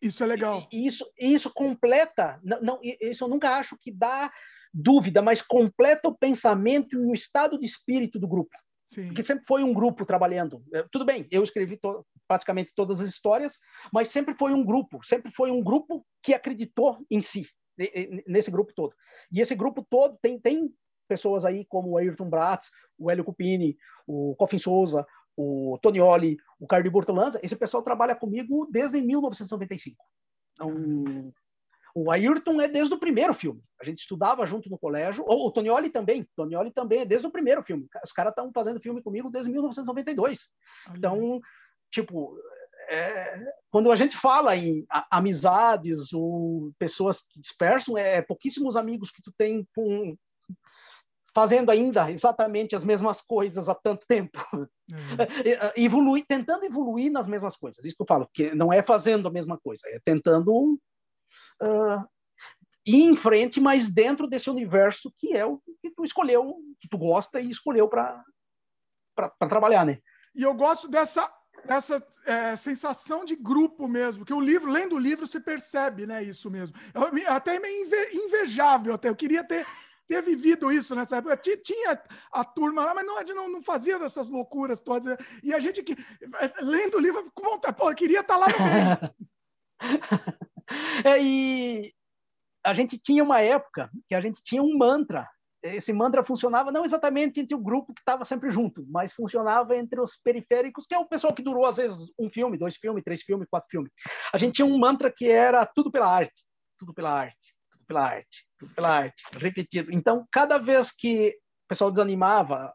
Isso 0.00 0.22
é 0.22 0.26
legal. 0.26 0.66
E, 0.72 0.86
isso, 0.86 1.04
isso 1.18 1.52
completa, 1.52 2.40
não, 2.42 2.60
não, 2.60 2.80
isso 2.82 3.24
eu 3.24 3.28
nunca 3.28 3.56
acho 3.56 3.76
que 3.80 3.92
dá 3.92 4.30
dúvida, 4.72 5.22
mas 5.22 5.42
completa 5.42 6.08
o 6.08 6.16
pensamento 6.16 6.94
e 6.94 7.06
o 7.06 7.12
estado 7.12 7.58
de 7.58 7.66
espírito 7.66 8.18
do 8.18 8.28
grupo. 8.28 8.50
Sim. 8.86 9.12
Que 9.12 9.22
sempre 9.22 9.44
foi 9.46 9.62
um 9.62 9.74
grupo 9.74 10.06
trabalhando. 10.06 10.62
É, 10.72 10.84
tudo 10.90 11.04
bem, 11.04 11.26
eu 11.30 11.42
escrevi 11.42 11.76
to 11.76 12.04
praticamente 12.26 12.72
todas 12.74 13.00
as 13.00 13.08
histórias, 13.08 13.58
mas 13.92 14.08
sempre 14.08 14.34
foi 14.34 14.52
um 14.52 14.64
grupo, 14.64 15.04
sempre 15.04 15.30
foi 15.30 15.50
um 15.50 15.62
grupo 15.62 16.06
que 16.22 16.34
acreditou 16.34 16.98
em 17.10 17.22
si, 17.22 17.46
nesse 18.26 18.50
grupo 18.50 18.72
todo. 18.74 18.94
E 19.32 19.40
esse 19.40 19.54
grupo 19.54 19.86
todo 19.88 20.18
tem, 20.20 20.38
tem 20.38 20.70
pessoas 21.08 21.44
aí 21.44 21.64
como 21.64 21.90
o 21.90 21.98
Ayrton 21.98 22.28
Bratz, 22.28 22.70
o 22.98 23.10
Hélio 23.10 23.24
Cupini, 23.24 23.76
o 24.06 24.36
Coffin 24.36 24.58
Souza, 24.58 25.06
o 25.36 25.78
Tonioli, 25.80 26.36
o 26.60 26.66
Cardi 26.66 26.90
Bortolanza, 26.90 27.40
esse 27.42 27.56
pessoal 27.56 27.82
trabalha 27.82 28.14
comigo 28.14 28.68
desde 28.70 29.00
1995. 29.00 30.04
Então, 30.52 31.32
o 31.94 32.10
Ayrton 32.10 32.60
é 32.60 32.68
desde 32.68 32.94
o 32.94 32.98
primeiro 32.98 33.32
filme. 33.32 33.62
A 33.80 33.84
gente 33.84 34.00
estudava 34.00 34.44
junto 34.44 34.68
no 34.68 34.78
colégio. 34.78 35.24
O, 35.26 35.50
Tonioli 35.50 35.90
também. 35.90 36.22
O 36.22 36.28
Tonioli 36.36 36.72
também 36.72 37.00
é 37.00 37.04
desde 37.04 37.26
o 37.26 37.30
primeiro 37.30 37.62
filme. 37.62 37.88
Os 38.04 38.12
caras 38.12 38.30
estão 38.30 38.50
fazendo 38.52 38.80
filme 38.80 39.02
comigo 39.02 39.30
desde 39.30 39.50
1992. 39.50 40.48
Então, 40.94 41.40
tipo, 41.90 42.36
é, 42.88 43.40
quando 43.70 43.92
a 43.92 43.96
gente 43.96 44.16
fala 44.16 44.56
em 44.56 44.86
amizades 45.10 46.12
ou 46.12 46.72
pessoas 46.78 47.20
que 47.20 47.40
dispersam, 47.40 47.96
é 47.96 48.22
pouquíssimos 48.22 48.76
amigos 48.76 49.10
que 49.10 49.22
tu 49.22 49.32
tem 49.36 49.66
com 49.74 50.16
fazendo 51.38 51.70
ainda 51.70 52.10
exatamente 52.10 52.74
as 52.74 52.82
mesmas 52.82 53.20
coisas 53.20 53.68
há 53.68 53.74
tanto 53.76 54.04
tempo. 54.08 54.44
Uhum. 54.52 54.66
Evoluir, 55.76 56.24
tentando 56.26 56.64
evoluir 56.64 57.12
nas 57.12 57.28
mesmas 57.28 57.56
coisas. 57.56 57.84
Isso 57.84 57.94
que 57.94 58.02
eu 58.02 58.06
falo, 58.08 58.28
que 58.34 58.52
não 58.56 58.72
é 58.72 58.82
fazendo 58.82 59.28
a 59.28 59.30
mesma 59.30 59.56
coisa, 59.56 59.82
é 59.86 60.00
tentando 60.04 60.80
uh, 61.62 62.04
ir 62.84 63.04
em 63.04 63.16
frente, 63.16 63.60
mas 63.60 63.88
dentro 63.88 64.26
desse 64.26 64.50
universo 64.50 65.14
que 65.16 65.32
é 65.32 65.46
o 65.46 65.62
que 65.80 65.92
tu 65.94 66.04
escolheu, 66.04 66.56
que 66.80 66.88
tu 66.88 66.98
gosta 66.98 67.40
e 67.40 67.50
escolheu 67.50 67.88
para 67.88 68.20
trabalhar, 69.48 69.86
né? 69.86 70.00
E 70.34 70.42
eu 70.42 70.52
gosto 70.54 70.88
dessa 70.88 71.32
essa 71.68 72.04
é, 72.24 72.56
sensação 72.56 73.24
de 73.24 73.36
grupo 73.36 73.86
mesmo, 73.86 74.24
que 74.24 74.32
o 74.32 74.40
livro, 74.40 74.70
lendo 74.70 74.94
o 74.94 74.98
livro, 74.98 75.26
você 75.26 75.40
percebe, 75.40 76.06
né, 76.06 76.22
isso 76.22 76.50
mesmo. 76.50 76.74
Eu, 76.94 77.32
até 77.32 77.58
meio 77.58 77.86
invejável, 78.12 78.94
até 78.94 79.08
eu 79.08 79.16
queria 79.16 79.44
ter 79.44 79.66
ter 80.08 80.22
vivido 80.22 80.72
isso 80.72 80.94
nessa 80.94 81.18
época. 81.18 81.36
Tinha 81.36 82.02
a 82.32 82.44
turma 82.44 82.84
lá, 82.84 82.94
mas 82.94 83.06
não, 83.06 83.22
não, 83.22 83.52
não 83.52 83.62
fazia 83.62 83.98
dessas 83.98 84.28
loucuras 84.28 84.80
todas. 84.80 85.16
E 85.42 85.54
a 85.54 85.60
gente 85.60 85.82
que, 85.82 85.94
lendo 86.62 86.96
o 86.96 87.00
livro, 87.00 87.30
com 87.34 87.60
pô, 87.60 87.94
queria 87.94 88.20
estar 88.20 88.34
tá 88.34 88.40
lá 88.40 88.46
no 88.48 88.64
meio. 88.64 89.14
é, 91.04 91.22
e 91.22 91.94
a 92.64 92.74
gente 92.74 92.98
tinha 92.98 93.22
uma 93.22 93.40
época 93.40 93.90
que 94.08 94.14
a 94.14 94.20
gente 94.20 94.42
tinha 94.42 94.62
um 94.62 94.76
mantra. 94.76 95.28
esse 95.62 95.92
mantra 95.92 96.24
funcionava 96.24 96.72
não 96.72 96.84
exatamente 96.84 97.38
entre 97.40 97.54
o 97.54 97.62
grupo 97.62 97.92
que 97.92 98.00
estava 98.00 98.24
sempre 98.24 98.50
junto, 98.50 98.84
mas 98.88 99.12
funcionava 99.12 99.76
entre 99.76 100.00
os 100.00 100.16
periféricos, 100.16 100.86
que 100.86 100.94
é 100.94 100.98
o 100.98 101.06
pessoal 101.06 101.34
que 101.34 101.42
durou 101.42 101.66
às 101.66 101.76
vezes 101.76 101.98
um 102.18 102.30
filme, 102.30 102.56
dois 102.56 102.76
filmes, 102.76 103.04
três 103.04 103.22
filmes, 103.22 103.46
quatro 103.50 103.68
filmes. 103.70 103.90
A 104.32 104.38
gente 104.38 104.54
tinha 104.54 104.66
um 104.66 104.78
mantra 104.78 105.12
que 105.14 105.28
era 105.30 105.66
tudo 105.66 105.92
pela 105.92 106.10
arte, 106.10 106.44
tudo 106.78 106.94
pela 106.94 107.12
arte, 107.12 107.54
tudo 107.70 107.84
pela 107.86 108.06
arte, 108.06 108.47
pela 108.74 108.90
arte, 108.90 109.22
repetido. 109.32 109.92
Então, 109.92 110.26
cada 110.32 110.58
vez 110.58 110.90
que 110.90 111.28
o 111.28 111.68
pessoal 111.68 111.90
desanimava, 111.90 112.72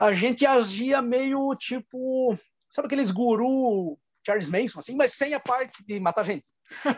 a 0.00 0.12
gente 0.12 0.46
agia 0.46 1.02
meio 1.02 1.54
tipo, 1.56 2.38
sabe 2.70 2.86
aqueles 2.86 3.10
guru 3.10 3.98
Charles 4.26 4.48
Manson, 4.48 4.80
assim, 4.80 4.96
mas 4.96 5.14
sem 5.14 5.34
a 5.34 5.40
parte 5.40 5.84
de 5.84 6.00
matar 6.00 6.24
gente. 6.24 6.46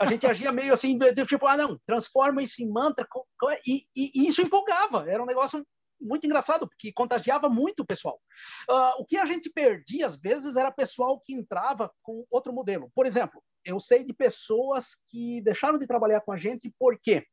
A 0.01 0.07
gente 0.07 0.27
agia 0.27 0.53
meio 0.53 0.73
assim, 0.73 0.99
tipo, 1.27 1.47
ah, 1.47 1.57
não, 1.57 1.79
transforma 1.87 2.43
isso 2.43 2.63
em 2.63 2.69
mantra, 2.69 3.07
e, 3.67 3.85
e, 3.97 4.13
e 4.15 4.29
isso 4.29 4.43
empolgava, 4.43 5.11
era 5.11 5.23
um 5.23 5.27
negócio 5.27 5.67
muito 6.01 6.27
engraçado, 6.27 6.69
porque 6.69 6.93
contagiava 6.93 7.49
muito 7.49 7.81
o 7.81 7.87
pessoal. 7.87 8.21
Uh, 8.71 9.01
o 9.01 9.07
que 9.07 9.17
a 9.17 9.25
gente 9.25 9.51
perdia, 9.51 10.07
às 10.07 10.17
vezes, 10.17 10.57
era 10.57 10.71
pessoal 10.71 11.21
que 11.25 11.35
entrava 11.35 11.91
com 12.03 12.25
outro 12.31 12.53
modelo. 12.53 12.91
Por 12.95 13.07
exemplo, 13.07 13.43
eu 13.65 13.81
sei 13.81 14.05
de 14.05 14.13
pessoas 14.13 14.89
que 15.09 15.41
deixaram 15.43 15.79
de 15.79 15.87
trabalhar 15.87 16.21
com 16.21 16.33
a 16.33 16.37
gente 16.37 16.73
porque 16.79 17.25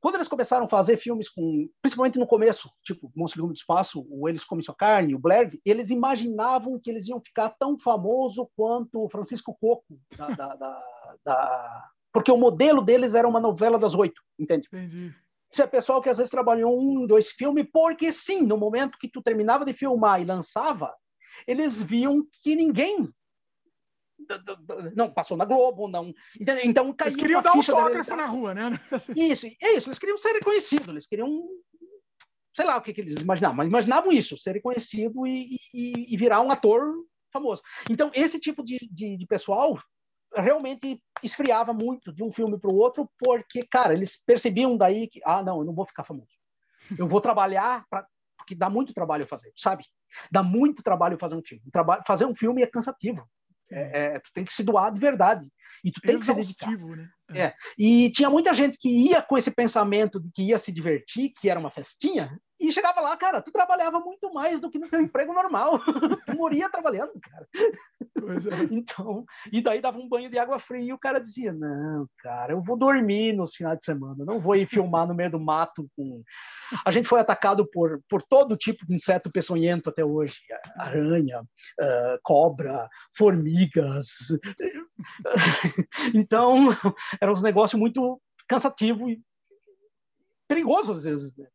quando 0.00 0.14
eles 0.14 0.28
começaram 0.28 0.64
a 0.64 0.68
fazer 0.68 0.96
filmes 0.96 1.28
com, 1.28 1.68
principalmente 1.82 2.18
no 2.18 2.26
começo, 2.26 2.70
tipo 2.82 3.12
Monstro 3.14 3.46
do 3.46 3.52
Espaço, 3.52 4.06
o 4.08 4.28
Eles 4.28 4.44
Comem 4.44 4.64
Sua 4.64 4.74
Carne, 4.74 5.14
o 5.14 5.18
Blair, 5.18 5.50
eles 5.64 5.90
imaginavam 5.90 6.80
que 6.82 6.90
eles 6.90 7.06
iam 7.06 7.20
ficar 7.20 7.50
tão 7.50 7.78
famoso 7.78 8.50
quanto 8.56 9.04
o 9.04 9.10
Francisco 9.10 9.56
Coco, 9.60 10.00
da, 10.16 10.28
da, 10.28 10.54
da, 10.54 10.82
da... 11.24 11.90
porque 12.12 12.32
o 12.32 12.36
modelo 12.36 12.82
deles 12.82 13.14
era 13.14 13.28
uma 13.28 13.40
novela 13.40 13.78
das 13.78 13.94
oito, 13.94 14.20
entende? 14.38 14.66
Entendi. 14.72 15.14
Isso 15.52 15.62
é 15.62 15.66
pessoal 15.66 16.00
que 16.00 16.08
às 16.08 16.16
vezes 16.16 16.30
trabalhou 16.30 16.80
um, 16.80 17.06
dois 17.06 17.30
filmes, 17.30 17.66
porque 17.72 18.12
sim, 18.12 18.42
no 18.42 18.56
momento 18.56 18.96
que 18.98 19.10
tu 19.10 19.20
terminava 19.20 19.64
de 19.64 19.72
filmar 19.72 20.22
e 20.22 20.24
lançava, 20.24 20.94
eles 21.46 21.82
viam 21.82 22.24
que 22.42 22.54
ninguém 22.54 23.12
não 24.94 25.12
passou 25.12 25.36
na 25.36 25.44
Globo, 25.44 25.88
não. 25.88 26.12
Entendeu? 26.38 26.64
Então 26.64 26.92
caiu 26.92 27.10
Eles 27.10 27.20
queriam 27.20 27.42
dar 27.42 27.54
autógrafo 27.54 28.16
na 28.16 28.26
rua, 28.26 28.54
né? 28.54 28.80
Isso, 29.16 29.46
é 29.46 29.76
isso. 29.76 29.88
Eles 29.88 29.98
queriam 29.98 30.18
ser 30.18 30.32
reconhecidos, 30.32 30.88
eles 30.88 31.06
queriam 31.06 31.28
sei 32.54 32.66
lá 32.66 32.76
o 32.76 32.82
que, 32.82 32.92
que 32.92 33.00
eles 33.00 33.16
imaginavam, 33.16 33.56
mas 33.56 33.68
imaginavam 33.68 34.12
isso, 34.12 34.36
ser 34.36 34.52
reconhecido 34.52 35.26
e, 35.26 35.56
e, 35.72 36.12
e, 36.12 36.16
virar 36.16 36.40
um 36.40 36.50
ator 36.50 36.82
famoso. 37.32 37.62
Então, 37.88 38.10
esse 38.12 38.38
tipo 38.38 38.64
de, 38.64 38.78
de, 38.90 39.16
de 39.16 39.26
pessoal 39.26 39.80
realmente 40.34 41.02
esfriava 41.22 41.72
muito 41.72 42.12
de 42.12 42.22
um 42.22 42.32
filme 42.32 42.58
para 42.58 42.70
o 42.70 42.76
outro, 42.76 43.10
porque, 43.18 43.64
cara, 43.64 43.92
eles 43.92 44.16
percebiam 44.24 44.76
daí 44.76 45.08
que, 45.08 45.20
ah, 45.24 45.42
não, 45.42 45.60
eu 45.60 45.64
não 45.64 45.74
vou 45.74 45.86
ficar 45.86 46.04
famoso. 46.04 46.30
Eu 46.98 47.06
vou 47.06 47.20
trabalhar, 47.20 47.84
pra, 47.88 48.06
porque 48.36 48.54
dá 48.54 48.68
muito 48.68 48.92
trabalho 48.92 49.26
fazer, 49.26 49.52
sabe? 49.56 49.84
Dá 50.30 50.42
muito 50.42 50.82
trabalho 50.82 51.18
fazer 51.18 51.36
um 51.36 51.42
filme. 51.42 51.62
fazer 52.06 52.24
um 52.24 52.34
filme 52.34 52.62
é 52.62 52.66
cansativo. 52.66 53.28
É, 53.70 54.14
é, 54.14 54.18
tu 54.18 54.30
tem 54.32 54.44
que 54.44 54.52
se 54.52 54.62
doar 54.62 54.92
de 54.92 55.00
verdade. 55.00 55.48
E 55.84 55.90
tu 55.90 56.00
tem 56.00 56.14
Exaustivo, 56.14 56.40
que 56.40 56.46
se 56.46 56.66
dedicar. 56.66 56.96
Né? 56.96 57.10
É. 57.30 57.40
é. 57.42 57.54
E 57.78 58.10
tinha 58.10 58.28
muita 58.28 58.52
gente 58.52 58.76
que 58.78 58.88
ia 58.88 59.22
com 59.22 59.38
esse 59.38 59.50
pensamento 59.50 60.20
de 60.20 60.30
que 60.30 60.42
ia 60.42 60.58
se 60.58 60.70
divertir, 60.70 61.32
que 61.40 61.48
era 61.48 61.58
uma 61.58 61.70
festinha, 61.70 62.38
e 62.60 62.72
chegava 62.72 63.00
lá, 63.00 63.16
cara, 63.16 63.40
tu 63.40 63.50
trabalhava 63.50 64.00
muito 64.00 64.32
mais 64.32 64.60
do 64.60 64.70
que 64.70 64.78
no 64.78 64.88
teu 64.88 65.00
emprego 65.00 65.32
normal. 65.32 65.78
tu 66.26 66.36
moria 66.36 66.68
trabalhando, 66.68 67.12
cara. 67.20 67.48
É. 67.56 68.00
Então, 68.70 69.24
e 69.50 69.62
daí 69.62 69.80
dava 69.80 69.98
um 69.98 70.08
banho 70.08 70.30
de 70.30 70.38
água 70.38 70.58
fria 70.58 70.84
e 70.84 70.92
o 70.92 70.98
cara 70.98 71.18
dizia: 71.18 71.52
Não, 71.52 72.06
cara, 72.18 72.52
eu 72.52 72.62
vou 72.62 72.76
dormir 72.76 73.32
nos 73.32 73.54
finais 73.54 73.78
de 73.78 73.84
semana, 73.84 74.24
não 74.24 74.38
vou 74.38 74.54
ir 74.54 74.66
filmar 74.66 75.06
no 75.06 75.14
meio 75.14 75.30
do 75.30 75.40
mato. 75.40 75.88
Com... 75.96 76.22
A 76.84 76.90
gente 76.90 77.08
foi 77.08 77.20
atacado 77.20 77.66
por, 77.70 78.00
por 78.08 78.22
todo 78.22 78.56
tipo 78.56 78.84
de 78.84 78.94
inseto 78.94 79.30
peçonhento 79.30 79.88
até 79.88 80.04
hoje: 80.04 80.38
aranha, 80.76 81.40
uh, 81.40 82.18
cobra, 82.22 82.88
formigas. 83.16 84.28
então, 86.14 86.68
era 87.20 87.32
um 87.32 87.40
negócio 87.40 87.78
muito 87.78 88.20
cansativo 88.46 89.08
e 89.08 89.20
perigoso 90.46 90.92
às 90.92 91.04
vezes. 91.04 91.34
Né? 91.36 91.46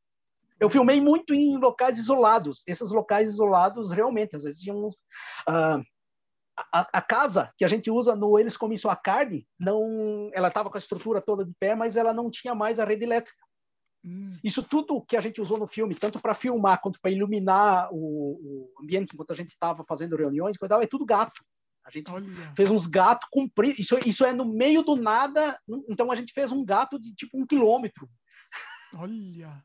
Eu 0.59 0.69
filmei 0.69 1.01
muito 1.01 1.33
em 1.33 1.57
locais 1.57 1.97
isolados. 1.97 2.63
Esses 2.67 2.91
locais 2.91 3.29
isolados, 3.29 3.91
realmente, 3.91 4.35
às 4.35 4.43
vezes 4.43 4.61
tinham. 4.61 4.87
Uh, 4.87 5.83
a, 6.71 6.87
a, 6.93 7.01
casa 7.01 7.53
que 7.57 7.65
a 7.65 7.67
gente 7.67 7.91
usa 7.91 8.15
no 8.15 8.39
Eles 8.39 8.55
Comem 8.55 8.77
Sua 8.77 8.95
Carne, 8.95 9.45
não, 9.59 10.29
ela 10.33 10.47
estava 10.47 10.69
com 10.69 10.77
a 10.77 10.79
estrutura 10.79 11.19
toda 11.19 11.45
de 11.45 11.53
pé, 11.59 11.75
mas 11.75 11.97
ela 11.97 12.13
não 12.13 12.31
tinha 12.31 12.55
mais 12.55 12.79
a 12.79 12.85
rede 12.85 13.03
elétrica. 13.03 13.37
Hum. 14.05 14.37
Isso 14.43 14.63
tudo 14.63 15.03
que 15.05 15.17
a 15.17 15.21
gente 15.21 15.41
usou 15.41 15.57
no 15.57 15.67
filme, 15.67 15.95
tanto 15.95 16.19
para 16.19 16.33
filmar 16.33 16.79
quanto 16.79 16.99
para 17.01 17.11
iluminar 17.11 17.89
o, 17.91 17.97
o, 17.97 18.81
ambiente 18.81 19.13
enquanto 19.13 19.31
a 19.31 19.35
gente 19.35 19.49
estava 19.49 19.83
fazendo 19.85 20.15
reuniões, 20.15 20.55
é 20.61 20.87
tudo 20.87 21.05
gato. 21.05 21.43
A 21.85 21.91
gente 21.91 22.09
Olha. 22.09 22.53
fez 22.55 22.71
uns 22.71 22.87
gatos 22.87 23.27
compridos. 23.31 23.79
Isso, 23.79 23.97
isso 24.07 24.25
é 24.25 24.33
no 24.33 24.45
meio 24.45 24.81
do 24.81 24.95
nada. 24.95 25.59
Então 25.87 26.11
a 26.11 26.15
gente 26.15 26.33
fez 26.33 26.51
um 26.51 26.63
gato 26.65 26.99
de 26.99 27.13
tipo 27.13 27.39
um 27.39 27.45
quilômetro. 27.45 28.09
Olha! 28.95 29.63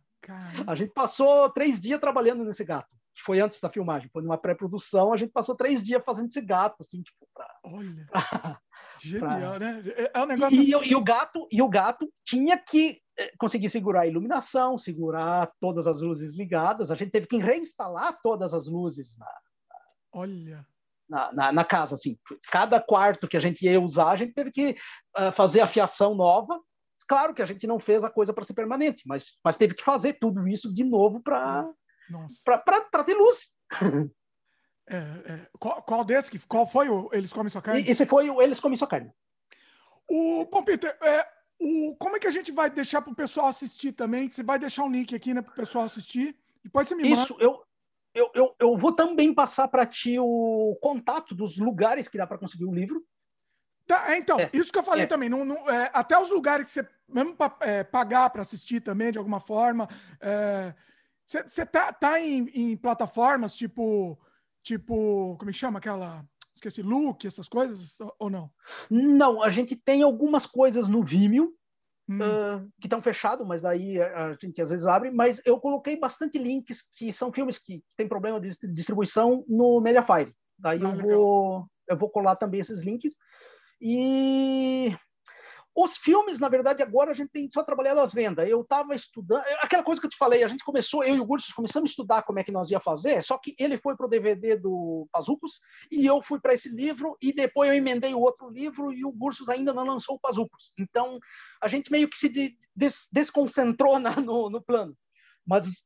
A 0.66 0.74
gente 0.74 0.92
passou 0.92 1.50
três 1.50 1.80
dias 1.80 2.00
trabalhando 2.00 2.44
nesse 2.44 2.64
gato, 2.64 2.88
que 3.14 3.22
foi 3.22 3.40
antes 3.40 3.60
da 3.60 3.70
filmagem, 3.70 4.10
foi 4.12 4.22
numa 4.22 4.38
pré-produção, 4.38 5.12
a 5.12 5.16
gente 5.16 5.32
passou 5.32 5.56
três 5.56 5.82
dias 5.82 6.02
fazendo 6.04 6.28
esse 6.28 6.40
gato, 6.40 6.76
assim, 6.80 7.02
tipo, 7.02 7.26
pra... 7.34 7.48
Olha, 7.64 8.06
pra, 8.10 8.60
genial, 9.02 9.56
pra... 9.56 9.58
né? 9.58 9.82
É, 9.96 10.10
é 10.14 10.22
um 10.22 10.26
negócio 10.26 10.62
e, 10.62 10.74
assim... 10.74 10.88
e, 10.90 10.94
o 10.94 11.02
gato, 11.02 11.48
e 11.50 11.62
o 11.62 11.68
gato 11.68 12.10
tinha 12.24 12.58
que 12.58 13.00
eh, 13.18 13.32
conseguir 13.38 13.70
segurar 13.70 14.02
a 14.02 14.06
iluminação, 14.06 14.78
segurar 14.78 15.50
todas 15.60 15.86
as 15.86 16.02
luzes 16.02 16.36
ligadas, 16.36 16.90
a 16.90 16.94
gente 16.94 17.10
teve 17.10 17.26
que 17.26 17.38
reinstalar 17.38 18.18
todas 18.22 18.52
as 18.52 18.66
luzes 18.66 19.16
na... 19.16 19.26
Olha... 20.12 20.66
Na, 21.08 21.32
na, 21.32 21.50
na, 21.50 21.64
casa, 21.64 21.96
assim, 21.96 22.16
cada 22.52 22.80
quarto 22.80 23.26
que 23.26 23.36
a 23.36 23.40
gente 23.40 23.64
ia 23.64 23.80
usar, 23.80 24.10
a 24.10 24.16
gente 24.16 24.32
teve 24.32 24.52
que 24.52 24.76
uh, 25.18 25.32
fazer 25.32 25.60
a 25.60 25.66
fiação 25.66 26.14
nova, 26.14 26.60
Claro 27.10 27.34
que 27.34 27.42
a 27.42 27.44
gente 27.44 27.66
não 27.66 27.80
fez 27.80 28.04
a 28.04 28.08
coisa 28.08 28.32
para 28.32 28.44
ser 28.44 28.54
permanente, 28.54 29.02
mas, 29.04 29.36
mas 29.44 29.56
teve 29.56 29.74
que 29.74 29.82
fazer 29.82 30.12
tudo 30.12 30.46
isso 30.46 30.72
de 30.72 30.84
novo 30.84 31.20
para 31.20 31.66
ter 33.04 33.14
luz. 33.14 33.48
É, 34.92 34.96
é. 34.96 35.48
Qual, 35.58 35.82
qual 35.82 36.04
desse? 36.04 36.36
Qual 36.46 36.66
foi 36.66 36.88
o 36.88 37.08
Eles 37.12 37.32
Comem 37.32 37.48
Sua 37.48 37.62
Carne? 37.62 37.88
Esse 37.88 38.04
foi 38.06 38.28
o 38.28 38.42
Eles 38.42 38.58
Comem 38.58 38.76
Sua 38.76 38.88
Carne. 38.88 39.12
O, 40.08 40.44
bom, 40.46 40.64
Peter, 40.64 40.96
é, 41.00 41.26
o, 41.60 41.94
como 41.96 42.16
é 42.16 42.18
que 42.18 42.26
a 42.26 42.30
gente 42.30 42.50
vai 42.50 42.70
deixar 42.70 43.00
para 43.00 43.12
o 43.12 43.16
pessoal 43.16 43.46
assistir 43.46 43.92
também? 43.92 44.30
Você 44.30 44.42
vai 44.42 44.58
deixar 44.58 44.82
um 44.84 44.90
link 44.90 45.14
aqui 45.14 45.34
né, 45.34 45.42
para 45.42 45.52
o 45.52 45.56
pessoal 45.56 45.84
assistir. 45.84 46.36
Depois 46.62 46.88
você 46.88 46.94
me 46.96 47.08
manda. 47.08 47.22
Isso, 47.22 47.36
eu, 47.40 47.60
eu, 48.14 48.30
eu, 48.34 48.54
eu 48.58 48.76
vou 48.76 48.92
também 48.92 49.34
passar 49.34 49.66
para 49.66 49.86
ti 49.86 50.16
o 50.18 50.76
contato 50.80 51.34
dos 51.34 51.56
lugares 51.56 52.06
que 52.06 52.18
dá 52.18 52.26
para 52.26 52.38
conseguir 52.38 52.66
o 52.66 52.74
livro. 52.74 53.04
Tá, 53.90 54.12
é, 54.12 54.18
então, 54.18 54.38
é, 54.38 54.48
isso 54.52 54.70
que 54.70 54.78
eu 54.78 54.84
falei 54.84 55.02
é. 55.02 55.06
também. 55.06 55.28
Não, 55.28 55.44
não, 55.44 55.68
é, 55.68 55.90
até 55.92 56.16
os 56.16 56.30
lugares 56.30 56.68
que 56.68 56.72
você, 56.74 56.88
mesmo 57.08 57.34
para 57.34 57.56
é, 57.60 57.82
pagar 57.82 58.30
para 58.30 58.42
assistir 58.42 58.80
também, 58.80 59.10
de 59.10 59.18
alguma 59.18 59.40
forma. 59.40 59.88
Você 61.24 61.66
tá, 61.66 61.92
tá 61.92 62.20
em, 62.20 62.48
em, 62.54 62.76
plataformas 62.76 63.52
tipo. 63.52 64.16
Tipo. 64.62 65.36
Como 65.36 65.50
é 65.50 65.52
que 65.52 65.58
chama 65.58 65.80
aquela. 65.80 66.24
Esqueci, 66.54 66.82
Look, 66.82 67.26
essas 67.26 67.48
coisas, 67.48 67.98
ou 68.16 68.30
não? 68.30 68.48
Não, 68.88 69.42
a 69.42 69.48
gente 69.48 69.74
tem 69.74 70.02
algumas 70.02 70.46
coisas 70.46 70.86
no 70.86 71.02
Vimeo. 71.02 71.52
Hum. 72.08 72.18
Uh, 72.18 72.68
que 72.80 72.86
estão 72.88 73.00
fechados, 73.00 73.46
mas 73.46 73.62
daí 73.62 74.00
a, 74.00 74.26
a, 74.26 74.32
gente 74.34 74.60
às 74.62 74.70
vezes 74.70 74.86
abre. 74.86 75.10
Mas 75.10 75.40
eu 75.44 75.58
coloquei 75.58 75.96
bastante 75.96 76.38
links 76.38 76.84
que 76.94 77.12
são 77.12 77.32
filmes 77.32 77.58
que 77.58 77.82
têm 77.96 78.08
problema 78.08 78.40
de 78.40 78.50
distribuição 78.72 79.44
no 79.48 79.80
Mediafire. 79.80 80.34
Daí 80.58 80.80
ah, 80.84 80.90
eu, 80.90 80.96
vou, 80.96 81.66
eu 81.88 81.96
vou 81.96 82.08
colar 82.08 82.36
também 82.36 82.60
esses 82.60 82.82
links. 82.82 83.16
E 83.80 84.94
os 85.74 85.96
filmes, 85.96 86.38
na 86.38 86.48
verdade, 86.48 86.82
agora 86.82 87.12
a 87.12 87.14
gente 87.14 87.30
tem 87.30 87.48
só 87.52 87.62
trabalhado 87.62 88.00
as 88.00 88.12
vendas. 88.12 88.48
Eu 88.48 88.60
estava 88.60 88.94
estudando, 88.94 89.42
é 89.46 89.54
aquela 89.62 89.82
coisa 89.82 90.00
que 90.00 90.06
eu 90.06 90.10
te 90.10 90.16
falei, 90.16 90.42
a 90.42 90.48
gente 90.48 90.64
começou, 90.64 91.04
eu 91.04 91.16
e 91.16 91.20
o 91.20 91.24
Gursos 91.24 91.52
começamos 91.52 91.88
a 91.88 91.92
estudar 91.92 92.22
como 92.22 92.38
é 92.38 92.44
que 92.44 92.52
nós 92.52 92.70
ia 92.70 92.80
fazer, 92.80 93.22
só 93.22 93.38
que 93.38 93.54
ele 93.58 93.78
foi 93.78 93.96
para 93.96 94.06
o 94.06 94.08
DVD 94.08 94.56
do 94.56 95.06
Pazucos 95.12 95.60
e 95.90 96.04
eu 96.04 96.20
fui 96.20 96.40
para 96.40 96.54
esse 96.54 96.68
livro 96.68 97.16
e 97.22 97.32
depois 97.32 97.70
eu 97.70 97.76
emendei 97.76 98.12
o 98.14 98.20
outro 98.20 98.50
livro 98.50 98.92
e 98.92 99.04
o 99.04 99.12
Gursos 99.12 99.48
ainda 99.48 99.72
não 99.72 99.84
lançou 99.84 100.16
o 100.16 100.20
Pazucos. 100.20 100.72
Então, 100.78 101.18
a 101.62 101.68
gente 101.68 101.90
meio 101.90 102.08
que 102.08 102.16
se 102.16 102.28
des 102.74 103.08
desconcentrou 103.12 103.98
na, 103.98 104.16
no, 104.16 104.50
no 104.50 104.60
plano. 104.60 104.94
Mas 105.46 105.82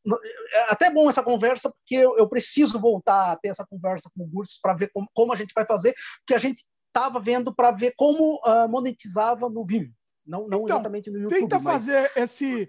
é 0.52 0.72
até 0.72 0.90
bom 0.90 1.08
essa 1.08 1.22
conversa, 1.22 1.70
porque 1.70 1.94
eu, 1.94 2.16
eu, 2.18 2.28
preciso 2.28 2.78
voltar 2.78 3.32
a 3.32 3.36
ter 3.36 3.48
essa 3.48 3.64
conversa 3.64 4.10
com 4.14 4.24
o 4.24 4.26
Gursos 4.26 4.58
para 4.60 4.74
ver 4.74 4.90
como, 4.92 5.08
como, 5.14 5.32
a 5.32 5.36
gente 5.36 5.52
vai 5.54 5.64
fazer, 5.64 5.94
porque 6.18 6.34
a 6.34 6.38
gente 6.38 6.64
estava 6.94 7.18
vendo 7.18 7.52
para 7.52 7.72
ver 7.72 7.92
como 7.96 8.36
uh, 8.36 8.68
monetizava 8.68 9.50
no 9.50 9.66
Vimeo. 9.66 9.92
Não, 10.26 10.48
não 10.48 10.62
então, 10.62 10.76
exatamente 10.76 11.10
no 11.10 11.18
YouTube. 11.18 11.40
Tenta 11.40 11.58
mas... 11.58 11.72
fazer 11.74 12.12
esse. 12.16 12.68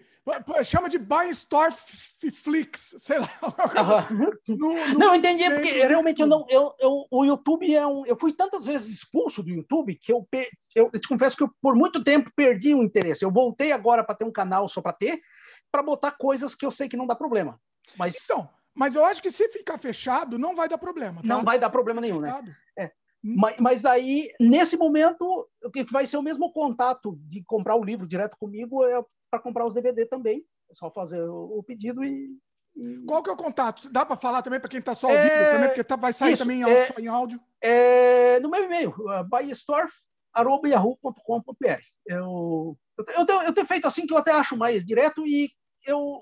Chama 0.64 0.90
de 0.90 0.98
Buy 0.98 1.30
Store 1.30 1.72
Flix, 1.72 2.96
sei 2.98 3.20
lá. 3.20 3.30
No, 4.48 4.58
no 4.58 5.00
não, 5.00 5.16
entendi, 5.16 5.44
é 5.44 5.52
porque 5.52 5.72
realmente 5.72 6.20
eu 6.20 6.28
não. 6.28 6.46
Eu, 6.50 6.74
eu, 6.80 7.06
o 7.10 7.24
YouTube 7.24 7.74
é 7.74 7.86
um. 7.86 8.06
Eu 8.06 8.18
fui 8.20 8.34
tantas 8.34 8.66
vezes 8.66 8.90
expulso 8.90 9.44
do 9.44 9.52
YouTube 9.52 9.96
que 9.96 10.12
eu, 10.12 10.28
eu, 10.76 10.90
eu 10.92 11.00
te 11.00 11.08
confesso 11.08 11.38
que 11.38 11.44
eu, 11.44 11.52
por 11.62 11.76
muito 11.76 12.04
tempo 12.04 12.32
perdi 12.36 12.74
o 12.74 12.84
interesse. 12.84 13.24
Eu 13.24 13.32
voltei 13.32 13.72
agora 13.72 14.04
para 14.04 14.16
ter 14.16 14.26
um 14.26 14.32
canal 14.32 14.68
só 14.68 14.82
para 14.82 14.94
ter, 14.94 15.22
para 15.72 15.84
botar 15.84 16.12
coisas 16.12 16.56
que 16.56 16.66
eu 16.66 16.72
sei 16.72 16.90
que 16.90 16.98
não 16.98 17.08
dá 17.08 17.16
problema. 17.16 17.60
Mas 17.96 18.18
então, 18.22 18.50
mas 18.74 18.96
eu 18.96 19.06
acho 19.06 19.22
que 19.22 19.32
se 19.32 19.48
ficar 19.50 19.78
fechado 19.78 20.38
não 20.38 20.54
vai 20.54 20.68
dar 20.68 20.78
problema. 20.78 21.22
Tá? 21.22 21.28
Não 21.28 21.44
vai 21.44 21.58
dar 21.58 21.70
problema 21.70 22.02
nenhum, 22.02 22.20
né? 22.20 22.58
É. 22.78 22.92
Mas, 23.28 23.56
mas 23.60 23.82
daí, 23.82 24.32
nesse 24.40 24.78
momento, 24.78 25.50
o 25.64 25.72
que 25.72 25.84
vai 25.86 26.06
ser 26.06 26.18
o 26.18 26.22
mesmo 26.22 26.54
contato 26.54 27.18
de 27.22 27.44
comprar 27.44 27.76
o 27.76 27.84
livro 27.84 28.08
direto 28.08 28.38
comigo 28.38 28.86
é 28.86 29.04
para 29.32 29.40
comprar 29.40 29.66
os 29.66 29.74
DVD 29.74 30.06
também. 30.06 30.46
É 30.70 30.76
só 30.76 30.92
fazer 30.92 31.28
o, 31.28 31.64
pedido 31.66 32.04
e, 32.04 32.30
e... 32.76 33.04
Qual 33.08 33.24
que 33.24 33.32
é 33.32 33.34
o 33.34 33.38
contato? 33.38 33.90
Dá 33.90 34.06
para 34.06 34.16
falar 34.16 34.44
também 34.44 34.60
para 34.60 34.70
quem 34.70 34.80
está 34.80 34.94
só 34.94 35.08
ouvindo 35.08 35.26
é... 35.26 35.54
também, 35.54 35.70
porque 35.70 35.84
tá, 35.84 35.96
vai 35.96 36.14
sair 36.14 36.34
Isso, 36.34 36.44
também 36.44 36.64
é... 36.64 36.86
só 36.86 36.94
em 37.00 37.08
áudio? 37.08 37.42
É... 37.62 38.40
No 38.42 38.52
meu 38.52 38.64
e-mail, 38.64 38.94
buyastore.yahoo.com.br. 39.28 41.82
Eu, 42.06 42.78
eu, 43.18 43.26
tenho, 43.26 43.42
eu 43.42 43.54
tenho 43.54 43.68
feito 43.68 43.88
assim 43.88 44.06
que 44.06 44.14
eu 44.14 44.20
até 44.20 44.34
acho 44.34 44.56
mais 44.56 44.86
direto 44.86 45.26
e 45.26 45.50
eu 45.88 46.22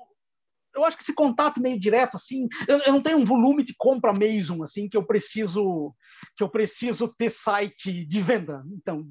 eu 0.76 0.86
acho 0.86 0.98
que 0.98 1.04
esse 1.04 1.14
contato 1.14 1.62
meio 1.62 1.80
direto 1.80 2.16
assim, 2.16 2.48
eu, 2.68 2.80
eu, 2.80 2.94
não 2.94 3.02
tenho 3.02 3.18
um 3.18 3.26
volume 3.26 3.64
de 3.64 3.74
compra 3.78 4.12
Amazon 4.12 4.62
assim 4.64 4.90
que 4.90 4.98
eu 4.98 5.06
preciso 5.06 5.94
que 6.36 6.44
eu 6.44 6.50
preciso 6.50 7.08
ter 7.08 7.30
site 7.30 8.06
de 8.06 8.22
venda. 8.22 8.64
Então, 8.74 9.06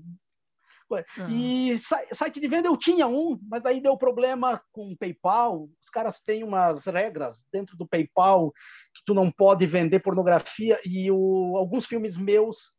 uhum. 0.91 1.29
e 1.31 1.79
site 1.79 2.41
de 2.41 2.49
venda 2.49 2.69
eu 2.69 2.77
tinha 2.77 3.07
um, 3.07 3.39
mas 3.49 3.63
daí 3.63 3.81
deu 3.81 3.97
problema 3.97 4.63
com 4.73 4.91
o 4.91 4.97
PayPal. 4.97 5.69
Os 5.81 5.89
caras 5.89 6.21
têm 6.21 6.45
umas 6.45 6.87
regras 6.87 7.45
dentro 7.53 7.77
do 7.77 7.87
PayPal 7.87 8.53
que 8.95 9.03
tu 9.07 9.15
não 9.15 9.31
pode 9.31 9.67
vender 9.67 10.01
pornografia 10.01 10.81
e 10.85 11.11
o, 11.11 11.57
alguns 11.57 11.87
filmes 11.87 12.17
meus 12.17 12.73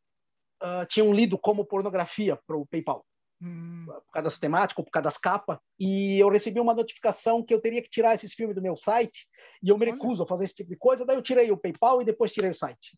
uh, 0.61 0.85
tinham 0.87 1.13
lido 1.13 1.37
como 1.37 1.65
pornografia 1.65 2.37
para 2.45 2.57
o 2.57 2.65
PayPal. 2.65 3.05
Hum. 3.45 3.85
por 3.85 4.11
causa 4.13 4.23
das 4.23 4.37
temáticas, 4.37 4.85
por 4.85 4.91
causa 4.91 5.03
das 5.03 5.17
capas, 5.17 5.57
e 5.77 6.17
eu 6.17 6.29
recebi 6.29 6.61
uma 6.61 6.73
notificação 6.73 7.43
que 7.43 7.53
eu 7.53 7.59
teria 7.59 7.81
que 7.81 7.89
tirar 7.89 8.13
esses 8.13 8.33
filmes 8.33 8.55
do 8.55 8.61
meu 8.61 8.77
site, 8.77 9.27
e 9.61 9.67
eu 9.67 9.77
me 9.77 9.85
recuso 9.85 10.23
a 10.23 10.27
fazer 10.27 10.45
esse 10.45 10.55
tipo 10.55 10.69
de 10.69 10.77
coisa, 10.77 11.05
daí 11.05 11.17
eu 11.17 11.21
tirei 11.21 11.51
o 11.51 11.57
PayPal 11.57 12.01
e 12.01 12.05
depois 12.05 12.31
tirei 12.31 12.51
o 12.51 12.55
site. 12.55 12.97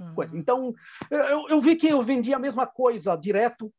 Uhum. 0.00 0.14
Então, 0.34 0.74
eu, 1.10 1.48
eu, 1.48 1.60
vi 1.60 1.76
que 1.76 1.86
eu 1.86 2.02
vendia 2.02 2.34
a 2.34 2.40
mesma 2.40 2.66
coisa 2.66 3.14
direto 3.14 3.72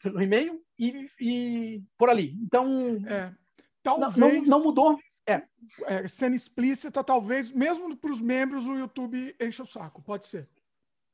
pelo 0.00 0.22
e-mail 0.22 0.62
e, 0.78 1.10
e 1.20 1.82
por 1.98 2.08
ali. 2.08 2.36
Então, 2.40 2.96
é. 3.08 3.34
talvez... 3.82 4.16
não, 4.16 4.58
não 4.58 4.62
mudou. 4.62 4.96
É. 5.26 5.42
é. 5.86 6.08
Sendo 6.08 6.36
explícita, 6.36 7.02
talvez, 7.02 7.50
mesmo 7.50 7.96
para 7.96 8.10
os 8.12 8.20
membros, 8.20 8.66
o 8.66 8.74
YouTube 8.74 9.34
enche 9.40 9.60
o 9.60 9.66
saco. 9.66 10.00
Pode 10.02 10.24
ser. 10.24 10.48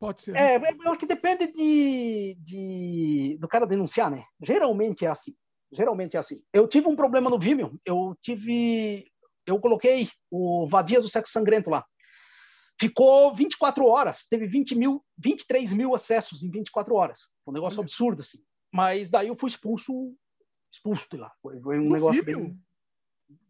Pode 0.05 0.21
ser. 0.21 0.37
É, 0.37 0.57
eu 0.57 0.91
acho 0.91 0.99
que 0.99 1.07
depende 1.07 1.47
de, 1.47 2.37
de, 2.39 3.39
do 3.41 3.49
cara 3.49 3.67
denunciar, 3.67 4.11
né? 4.11 4.23
Geralmente 4.43 5.07
é 5.07 5.09
assim. 5.09 5.35
Geralmente 5.73 6.15
é 6.15 6.21
assim. 6.21 6.43
Eu 6.53 6.69
tive 6.69 6.87
um 6.89 6.95
problema 6.95 7.31
no 7.31 7.39
Vimeo. 7.39 7.81
Eu 7.87 8.15
tive. 8.21 9.07
Eu 9.47 9.59
coloquei 9.59 10.11
o 10.31 10.69
Vadia 10.69 11.01
do 11.01 11.09
Sexo 11.09 11.33
Sangrento 11.33 11.71
lá. 11.71 11.83
Ficou 12.79 13.35
24 13.35 13.87
horas. 13.87 14.27
Teve 14.29 14.47
20 14.47 14.75
mil, 14.75 15.03
23 15.17 15.73
mil 15.73 15.95
acessos 15.95 16.43
em 16.43 16.51
24 16.51 16.95
horas. 16.95 17.21
Foi 17.43 17.53
um 17.53 17.55
negócio 17.55 17.79
Olha. 17.79 17.87
absurdo, 17.87 18.21
assim. 18.21 18.39
Mas 18.71 19.09
daí 19.09 19.29
eu 19.29 19.37
fui 19.37 19.49
expulso. 19.49 20.15
Expulso 20.71 21.07
de 21.11 21.17
lá. 21.17 21.33
Foi, 21.41 21.59
foi 21.63 21.79
um 21.79 21.85
no 21.85 21.93
negócio 21.95 22.23
Vimeo? 22.23 22.41
bem. 22.41 22.61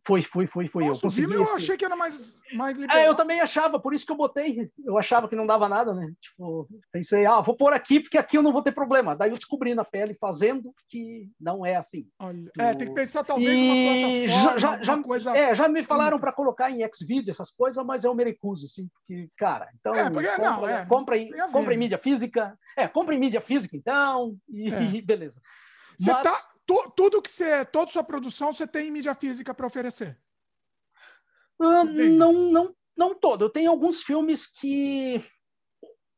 Foi, 0.07 0.23
foi, 0.23 0.47
foi, 0.47 0.69
foi. 0.69 0.87
Nossa, 0.87 0.99
eu 0.99 1.03
consegui. 1.03 1.35
eu 1.35 1.43
esse... 1.43 1.57
achei 1.57 1.77
que 1.79 1.85
era 1.85 1.97
mais, 1.97 2.39
mais 2.53 2.77
liberal. 2.77 3.01
É, 3.01 3.09
eu 3.09 3.15
também 3.15 3.41
achava, 3.41 3.81
por 3.81 3.95
isso 3.95 4.05
que 4.05 4.13
eu 4.13 4.17
botei. 4.17 4.71
Eu 4.85 4.99
achava 4.99 5.29
que 5.29 5.37
não 5.37 5.47
dava 5.47 5.67
nada, 5.67 5.95
né? 5.95 6.13
Tipo, 6.21 6.69
pensei, 6.93 7.25
ah, 7.25 7.41
vou 7.41 7.57
pôr 7.57 7.73
aqui 7.73 8.01
porque 8.01 8.19
aqui 8.19 8.37
eu 8.37 8.43
não 8.43 8.53
vou 8.53 8.63
ter 8.63 8.73
problema. 8.73 9.17
Daí 9.17 9.31
eu 9.31 9.37
descobri 9.37 9.75
na 9.75 9.85
pele 9.85 10.15
fazendo 10.21 10.75
que 10.91 11.31
não 11.41 11.65
é 11.65 11.77
assim. 11.77 12.07
Olha, 12.19 12.51
tu... 12.53 12.61
É, 12.61 12.75
tem 12.75 12.89
que 12.89 12.95
pensar 12.95 13.25
talvez 13.25 13.51
e... 13.51 14.29
já, 14.29 14.59
já, 14.59 14.83
já, 14.83 15.03
coisa. 15.03 15.31
É, 15.31 15.55
já 15.55 15.69
me 15.69 15.83
falaram 15.83 16.19
para 16.21 16.33
colocar 16.33 16.71
em 16.71 16.87
Xvideo 16.95 17.31
essas 17.31 17.51
coisas, 17.51 17.83
mas 17.85 18.05
eu 18.05 18.15
me 18.15 18.25
recuso, 18.25 18.67
assim, 18.67 18.87
porque, 18.89 19.31
cara, 19.39 19.71
então. 19.81 19.95
É, 19.95 20.11
porque, 20.11 20.29
compra, 20.29 20.51
não, 20.51 20.69
é, 20.69 20.85
compra, 20.85 21.17
em, 21.17 21.31
compra 21.51 21.73
em 21.73 21.79
mídia 21.79 21.99
física. 21.99 22.59
É, 22.77 22.87
compra 22.87 23.15
em 23.15 23.19
mídia 23.19 23.41
física, 23.41 23.75
então, 23.75 24.37
e, 24.51 24.69
é. 24.69 25.01
beleza. 25.03 25.41
Você 25.99 26.11
mas... 26.11 26.23
tá 26.23 26.54
tu, 26.67 26.93
tudo 26.97 27.23
que 27.23 27.31
você, 27.31 27.65
toda 27.65 27.91
sua 27.91 28.05
produção, 28.05 28.53
você 28.53 28.67
tem 28.67 28.91
mídia 28.91 29.15
física 29.15 29.55
para 29.55 29.67
oferecer? 29.67 30.19
Uh, 31.61 31.85
não, 32.17 32.33
não, 32.33 32.77
não 32.97 33.15
todo. 33.15 33.45
Eu 33.45 33.51
tenho 33.51 33.71
alguns 33.71 34.03
filmes 34.03 34.47
que 34.47 35.25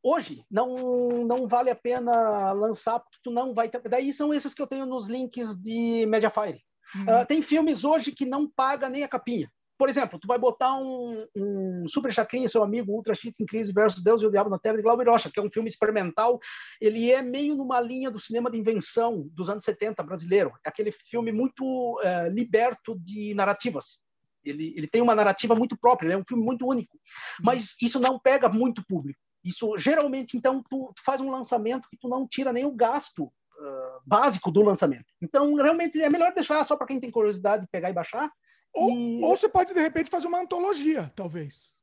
hoje 0.02 0.44
não, 0.50 1.24
não 1.24 1.48
vale 1.48 1.70
a 1.70 1.76
pena 1.76 2.52
lançar 2.52 3.00
porque 3.00 3.18
tu 3.22 3.30
não 3.30 3.52
vai 3.52 3.68
ter. 3.68 3.80
Daí 3.88 4.12
são 4.12 4.32
esses 4.32 4.54
que 4.54 4.62
eu 4.62 4.66
tenho 4.66 4.86
nos 4.86 5.08
links 5.08 5.56
de 5.56 6.06
Mediafire. 6.06 6.62
Uhum. 6.94 7.02
Uh, 7.02 7.26
tem 7.26 7.42
filmes 7.42 7.84
hoje 7.84 8.12
que 8.12 8.24
não 8.24 8.48
paga 8.48 8.88
nem 8.88 9.02
a 9.02 9.08
capinha. 9.08 9.50
Por 9.78 9.90
exemplo, 9.90 10.18
tu 10.18 10.26
vai 10.26 10.38
botar 10.38 10.74
um, 10.76 11.26
um 11.36 11.88
Super 11.88 12.12
Chacrinha, 12.12 12.48
seu 12.48 12.62
amigo, 12.62 12.92
Ultra 12.92 13.14
Cheat 13.14 13.34
em 13.40 13.46
Crise 13.46 13.72
versus 13.72 14.02
Deus 14.02 14.22
e 14.22 14.26
o 14.26 14.30
Diabo 14.30 14.48
na 14.48 14.58
Terra 14.58 14.76
de 14.76 14.82
Glauber 14.82 15.08
Rocha, 15.08 15.30
que 15.30 15.38
é 15.38 15.42
um 15.42 15.50
filme 15.50 15.68
experimental. 15.68 16.40
Ele 16.80 17.12
é 17.12 17.20
meio 17.20 17.56
numa 17.56 17.80
linha 17.80 18.10
do 18.10 18.18
cinema 18.18 18.50
de 18.50 18.58
invenção 18.58 19.28
dos 19.32 19.50
anos 19.50 19.64
70 19.64 20.02
brasileiro. 20.02 20.52
É 20.64 20.68
aquele 20.68 20.90
filme 20.90 21.30
muito 21.30 21.62
uh, 21.62 22.30
liberto 22.32 22.98
de 22.98 23.34
narrativas. 23.34 24.00
Ele, 24.42 24.72
ele 24.76 24.86
tem 24.86 25.02
uma 25.02 25.14
narrativa 25.14 25.54
muito 25.54 25.76
própria, 25.76 26.12
é 26.12 26.16
um 26.16 26.24
filme 26.24 26.44
muito 26.44 26.66
único. 26.66 26.98
Mas 27.42 27.74
isso 27.82 28.00
não 28.00 28.18
pega 28.18 28.48
muito 28.48 28.82
público. 28.86 29.20
Isso 29.44 29.76
geralmente, 29.76 30.36
então, 30.36 30.62
tu, 30.70 30.92
tu 30.94 31.02
faz 31.04 31.20
um 31.20 31.30
lançamento 31.30 31.88
que 31.90 31.98
tu 31.98 32.08
não 32.08 32.26
tira 32.26 32.52
nem 32.52 32.64
o 32.64 32.74
gasto 32.74 33.24
uh, 33.24 34.00
básico 34.06 34.50
do 34.50 34.62
lançamento. 34.62 35.06
Então, 35.20 35.54
realmente 35.56 36.00
é 36.00 36.08
melhor 36.08 36.32
deixar 36.32 36.64
só 36.64 36.76
para 36.76 36.86
quem 36.86 36.98
tem 36.98 37.10
curiosidade 37.10 37.64
de 37.64 37.70
pegar 37.70 37.90
e 37.90 37.94
baixar 37.94 38.30
ou, 38.76 38.90
e... 38.90 39.24
ou 39.24 39.36
você 39.36 39.48
pode, 39.48 39.72
de 39.72 39.80
repente, 39.80 40.10
fazer 40.10 40.26
uma 40.26 40.40
antologia, 40.40 41.10
talvez. 41.16 41.74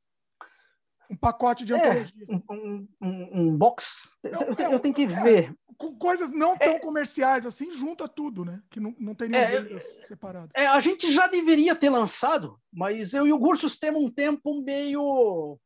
Um 1.10 1.16
pacote 1.16 1.64
de 1.64 1.74
é, 1.74 1.76
antologia. 1.76 2.26
Um, 2.28 2.88
um, 3.02 3.40
um 3.40 3.56
box. 3.56 4.08
eu, 4.22 4.40
eu, 4.58 4.72
eu, 4.72 4.80
tenho 4.80 4.94
que 4.94 5.02
é, 5.02 5.06
ver. 5.06 5.54
Com 5.76 5.94
coisas 5.96 6.30
não 6.30 6.56
tão 6.56 6.74
é, 6.74 6.78
comerciais 6.78 7.44
assim, 7.44 7.70
junta 7.72 8.08
tudo, 8.08 8.44
né? 8.44 8.62
Que 8.70 8.80
não, 8.80 8.94
não 8.98 9.14
teria 9.14 9.36
é, 9.36 9.78
separadas. 10.06 10.50
É, 10.54 10.66
a 10.66 10.80
gente 10.80 11.12
já 11.12 11.26
deveria 11.26 11.74
ter 11.74 11.90
lançado, 11.90 12.58
mas 12.72 13.12
eu 13.12 13.26
e 13.26 13.32
o 13.32 13.38
Gursos 13.38 13.76
temos 13.76 14.02
um 14.02 14.10
tempo 14.10 14.62
meio, 14.62 15.58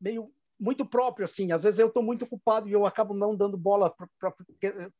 meio 0.00 0.32
muito 0.58 0.84
próprio, 0.84 1.24
assim. 1.24 1.52
Às 1.52 1.62
vezes 1.62 1.78
eu 1.78 1.88
estou 1.88 2.02
muito 2.02 2.24
ocupado 2.24 2.68
e 2.68 2.72
eu 2.72 2.84
acabo 2.86 3.14
não 3.14 3.36
dando 3.36 3.56
bola 3.56 3.94
para 4.18 4.32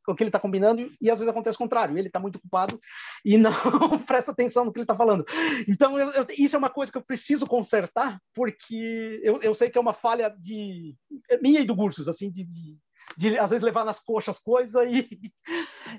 o 0.06 0.14
que 0.14 0.22
ele 0.22 0.28
está 0.28 0.38
combinando, 0.38 0.90
e 1.00 1.10
às 1.10 1.18
vezes 1.18 1.30
acontece 1.30 1.56
o 1.56 1.58
contrário. 1.58 1.96
Ele 1.98 2.08
está 2.08 2.20
muito 2.20 2.36
ocupado 2.36 2.80
e 3.24 3.36
não 3.36 3.50
presta 4.06 4.32
atenção 4.32 4.64
no 4.64 4.72
que 4.72 4.78
ele 4.78 4.84
está 4.84 4.96
falando. 4.96 5.24
Então, 5.68 5.98
eu, 5.98 6.10
eu, 6.12 6.26
isso 6.36 6.56
é 6.56 6.58
uma 6.58 6.70
coisa 6.70 6.92
que 6.92 6.98
eu 6.98 7.02
preciso 7.02 7.46
consertar, 7.46 8.20
porque 8.34 9.20
eu, 9.22 9.40
eu 9.42 9.54
sei 9.54 9.70
que 9.70 9.78
é 9.78 9.80
uma 9.80 9.92
falha 9.92 10.28
de 10.38 10.94
minha 11.42 11.60
e 11.60 11.64
do 11.64 11.74
Gursos, 11.74 12.08
assim, 12.08 12.30
de, 12.30 12.44
de 12.44 12.76
de 13.16 13.38
às 13.38 13.50
vezes 13.50 13.64
levar 13.64 13.84
nas 13.84 13.98
coxas 13.98 14.38
coisas 14.38 14.86
e, 14.88 15.32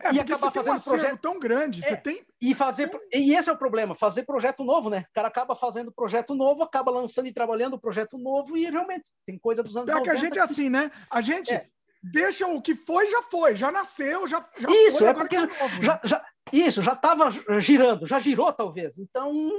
é, 0.04 0.14
e 0.14 0.20
acabar 0.20 0.52
fazendo 0.52 0.78
um 0.78 0.82
projeto 0.82 1.20
tão 1.20 1.40
grande. 1.40 1.82
Você 1.82 1.94
é, 1.94 1.98
tem 1.98 2.26
e 2.42 2.54
fazer 2.56 2.90
e 3.14 3.34
esse 3.36 3.50
é 3.50 3.54
o 3.54 3.58
problema, 3.58 3.96
fazer 3.96 4.24
projeto 4.24 4.64
novo, 4.64 4.90
né? 4.90 5.06
O 5.10 5.14
cara 5.14 5.28
acaba 5.28 5.56
fazendo 5.56 5.92
projeto 5.92 6.34
novo, 6.36 6.64
acaba 6.64 6.92
lançando 6.92 7.28
e 7.28 7.34
trabalhando 7.34 7.80
projeto 7.80 8.18
novo 8.18 8.58
e 8.58 8.66
realmente 8.66 9.10
tem 9.26 9.38
coisa 9.38 9.64
dos 9.64 9.76
anos 9.76 9.90
90 9.90 10.04
que 10.04 10.10
a 10.10 10.16
gente 10.16 10.40
é 10.40 10.42
assim, 10.42 10.70
né? 10.70 10.92
A 11.10 11.22
gente 11.22 11.52
é. 11.54 11.68
deixa 12.02 12.48
o 12.48 12.62
que 12.62 12.76
foi 12.76 13.10
já 13.10 13.24
foi, 13.24 13.56
já 13.56 13.72
nasceu, 13.72 14.28
já, 14.28 14.48
já 14.58 14.70
isso 14.70 15.00
foi, 15.00 15.08
é 15.08 15.14
porque 15.14 15.36
é 15.36 15.42
novo, 15.42 15.76
né? 15.76 15.84
já, 15.84 15.94
né? 15.94 16.00
já, 16.04 16.26
isso 16.52 16.82
já 16.82 16.94
estava 16.94 17.30
girando, 17.60 18.06
já 18.06 18.20
girou 18.20 18.52
talvez. 18.54 18.98
Então 18.98 19.52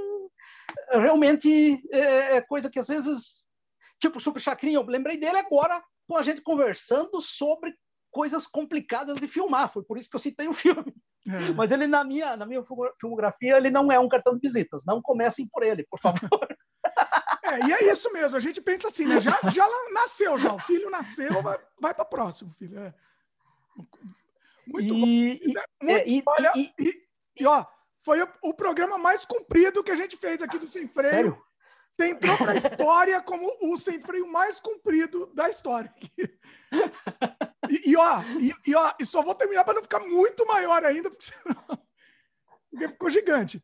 realmente 0.91 1.81
é, 1.91 2.37
é 2.37 2.41
coisa 2.41 2.69
que 2.69 2.79
às 2.79 2.87
vezes 2.87 3.41
tipo 4.01 4.19
Super 4.19 4.41
Chacrinha, 4.41 4.77
eu 4.77 4.83
lembrei 4.83 5.17
dele 5.17 5.37
agora 5.37 5.81
com 6.07 6.17
a 6.17 6.23
gente 6.23 6.41
conversando 6.41 7.21
sobre 7.21 7.73
coisas 8.11 8.45
complicadas 8.45 9.17
de 9.17 9.27
filmar. 9.27 9.71
Foi 9.71 9.83
por 9.83 9.97
isso 9.97 10.09
que 10.09 10.15
eu 10.15 10.19
citei 10.19 10.47
o 10.47 10.53
filme. 10.53 10.93
É. 11.29 11.53
Mas 11.53 11.71
ele, 11.71 11.87
na 11.87 12.03
minha, 12.03 12.35
na 12.35 12.45
minha 12.45 12.63
filmografia, 12.99 13.57
ele 13.57 13.69
não 13.69 13.91
é 13.91 13.99
um 13.99 14.09
cartão 14.09 14.33
de 14.33 14.41
visitas. 14.41 14.83
Não 14.85 15.01
comecem 15.01 15.47
por 15.47 15.63
ele, 15.63 15.85
por 15.89 15.99
favor. 15.99 16.29
É, 17.43 17.67
e 17.67 17.73
é 17.73 17.91
isso 17.91 18.13
mesmo. 18.13 18.37
A 18.37 18.39
gente 18.39 18.61
pensa 18.61 18.87
assim, 18.87 19.05
né? 19.05 19.19
Já, 19.19 19.37
já 19.53 19.67
nasceu, 19.91 20.37
já. 20.37 20.53
O 20.53 20.59
filho 20.59 20.89
nasceu, 20.89 21.41
vai, 21.41 21.59
vai 21.81 21.93
para 21.93 22.03
o 22.03 22.09
próximo, 22.09 22.53
filho. 22.53 22.79
É. 22.79 22.93
Muito 24.65 24.93
e, 24.93 24.97
bom. 24.97 25.05
Muito, 25.05 25.97
é, 25.97 26.07
e, 26.07 26.23
olha, 26.25 26.53
e, 26.55 26.71
e, 26.79 27.03
e, 27.41 27.45
ó, 27.45 27.65
foi 28.05 28.21
o, 28.21 28.27
o, 28.43 28.53
programa 28.53 28.97
mais 28.97 29.25
comprido 29.25 29.83
que 29.83 29.91
a 29.91 29.95
gente 29.95 30.15
fez 30.15 30.41
aqui 30.41 30.57
do 30.57 30.67
Sem 30.67 30.87
Freio. 30.87 31.09
Sério? 31.09 31.43
Entrou 32.03 32.37
para 32.37 32.51
a 32.53 32.57
história 32.57 33.21
como 33.21 33.51
o 33.61 33.77
sem 33.77 34.01
freio 34.01 34.27
mais 34.27 34.59
comprido 34.59 35.31
da 35.33 35.49
história. 35.49 35.93
E, 37.69 37.91
e 37.91 37.97
ó, 37.97 38.21
e, 38.39 38.53
e, 38.67 38.75
ó, 38.75 38.91
e 38.99 39.05
só 39.05 39.21
vou 39.21 39.35
terminar 39.35 39.63
para 39.63 39.75
não 39.75 39.83
ficar 39.83 39.99
muito 39.99 40.45
maior 40.45 40.83
ainda, 40.83 41.09
porque, 41.09 41.25
senão, 41.25 41.63
porque 42.69 42.87
ficou 42.89 43.09
gigante. 43.09 43.63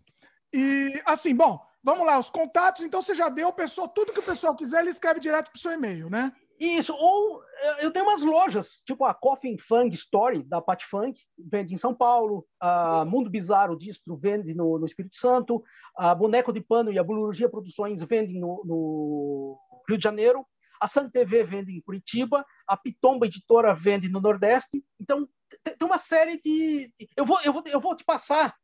E 0.54 1.02
assim, 1.06 1.36
bom, 1.36 1.60
vamos 1.84 2.06
lá, 2.06 2.18
os 2.18 2.30
contatos. 2.30 2.84
Então 2.84 3.02
você 3.02 3.14
já 3.14 3.30
deu, 3.30 3.52
pessoal, 3.52 3.88
tudo 3.88 4.14
que 4.14 4.20
o 4.20 4.24
pessoal 4.24 4.56
quiser, 4.56 4.82
ele 4.82 4.90
escreve 4.90 5.20
direto 5.20 5.52
para 5.52 5.58
o 5.58 5.60
seu 5.60 5.72
e-mail, 5.72 6.10
né? 6.10 6.32
Isso, 6.60 6.94
ou 6.96 7.44
eh, 7.44 7.86
eu 7.86 7.92
tenho 7.92 8.06
umas 8.06 8.24
lojas, 8.24 8.82
tipo 8.86 9.06
a 9.06 9.14
Coffin 9.14 9.58
Fang 9.58 9.94
Story, 9.94 10.44
da 10.44 10.60
Pat 10.60 10.84
Funk, 10.84 11.22
vende 11.38 11.76
em 11.76 11.78
São 11.78 11.94
Paulo, 11.94 12.46
a 12.60 13.06
Mundo 13.06 13.30
Bizarro 13.30 13.78
Distro 13.78 14.18
vende 14.18 14.56
no, 14.56 14.80
no 14.80 14.86
Espírito 14.86 15.16
Santo, 15.16 15.64
a 15.96 16.16
Boneco 16.16 16.52
de 16.52 16.60
Pano 16.60 16.92
e 16.92 16.98
a 16.98 17.04
Bulurgia 17.04 17.50
Produções 17.50 18.02
vendem 18.04 18.40
no, 18.40 18.64
no 18.66 19.60
Rio 19.88 19.98
de 19.98 20.04
Janeiro, 20.04 20.46
a 20.82 20.88
Sun 20.88 21.10
TV 21.10 21.44
vende 21.44 21.72
em 21.72 21.82
Curitiba, 21.82 22.46
a 22.68 22.76
Pitomba 22.76 23.26
Editora 23.26 23.74
vende 23.74 24.10
no 24.10 24.22
Nordeste. 24.22 24.84
Então, 25.00 25.28
tem 25.64 25.76
uma 25.88 25.98
série 25.98 26.40
de. 26.42 26.92
Eu 27.16 27.26
vou, 27.26 27.40
eu 27.42 27.54
vou, 27.54 27.64
eu 27.68 27.80
vou 27.80 27.96
te 27.96 28.04
passar 28.04 28.56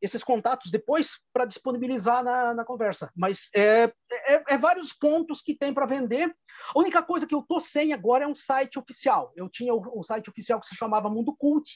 esses 0.00 0.24
contatos 0.24 0.70
depois 0.70 1.18
para 1.32 1.44
disponibilizar 1.44 2.24
na, 2.24 2.54
na, 2.54 2.64
conversa. 2.64 3.10
Mas 3.14 3.48
é, 3.54 3.84
é, 4.10 4.54
é, 4.54 4.58
vários 4.58 4.92
pontos 4.92 5.42
que 5.42 5.54
tem 5.54 5.74
para 5.74 5.86
vender. 5.86 6.34
A 6.74 6.78
única 6.78 7.02
coisa 7.02 7.26
que 7.26 7.34
eu 7.34 7.42
tô 7.42 7.60
sem 7.60 7.92
agora 7.92 8.24
é 8.24 8.28
um 8.28 8.34
site 8.34 8.78
oficial. 8.78 9.32
Eu 9.36 9.48
tinha 9.48 9.74
o, 9.74 9.98
o 9.98 10.02
site 10.02 10.30
oficial 10.30 10.58
que 10.58 10.66
se 10.66 10.74
chamava 10.74 11.10
Mundo 11.10 11.34
Cult, 11.36 11.68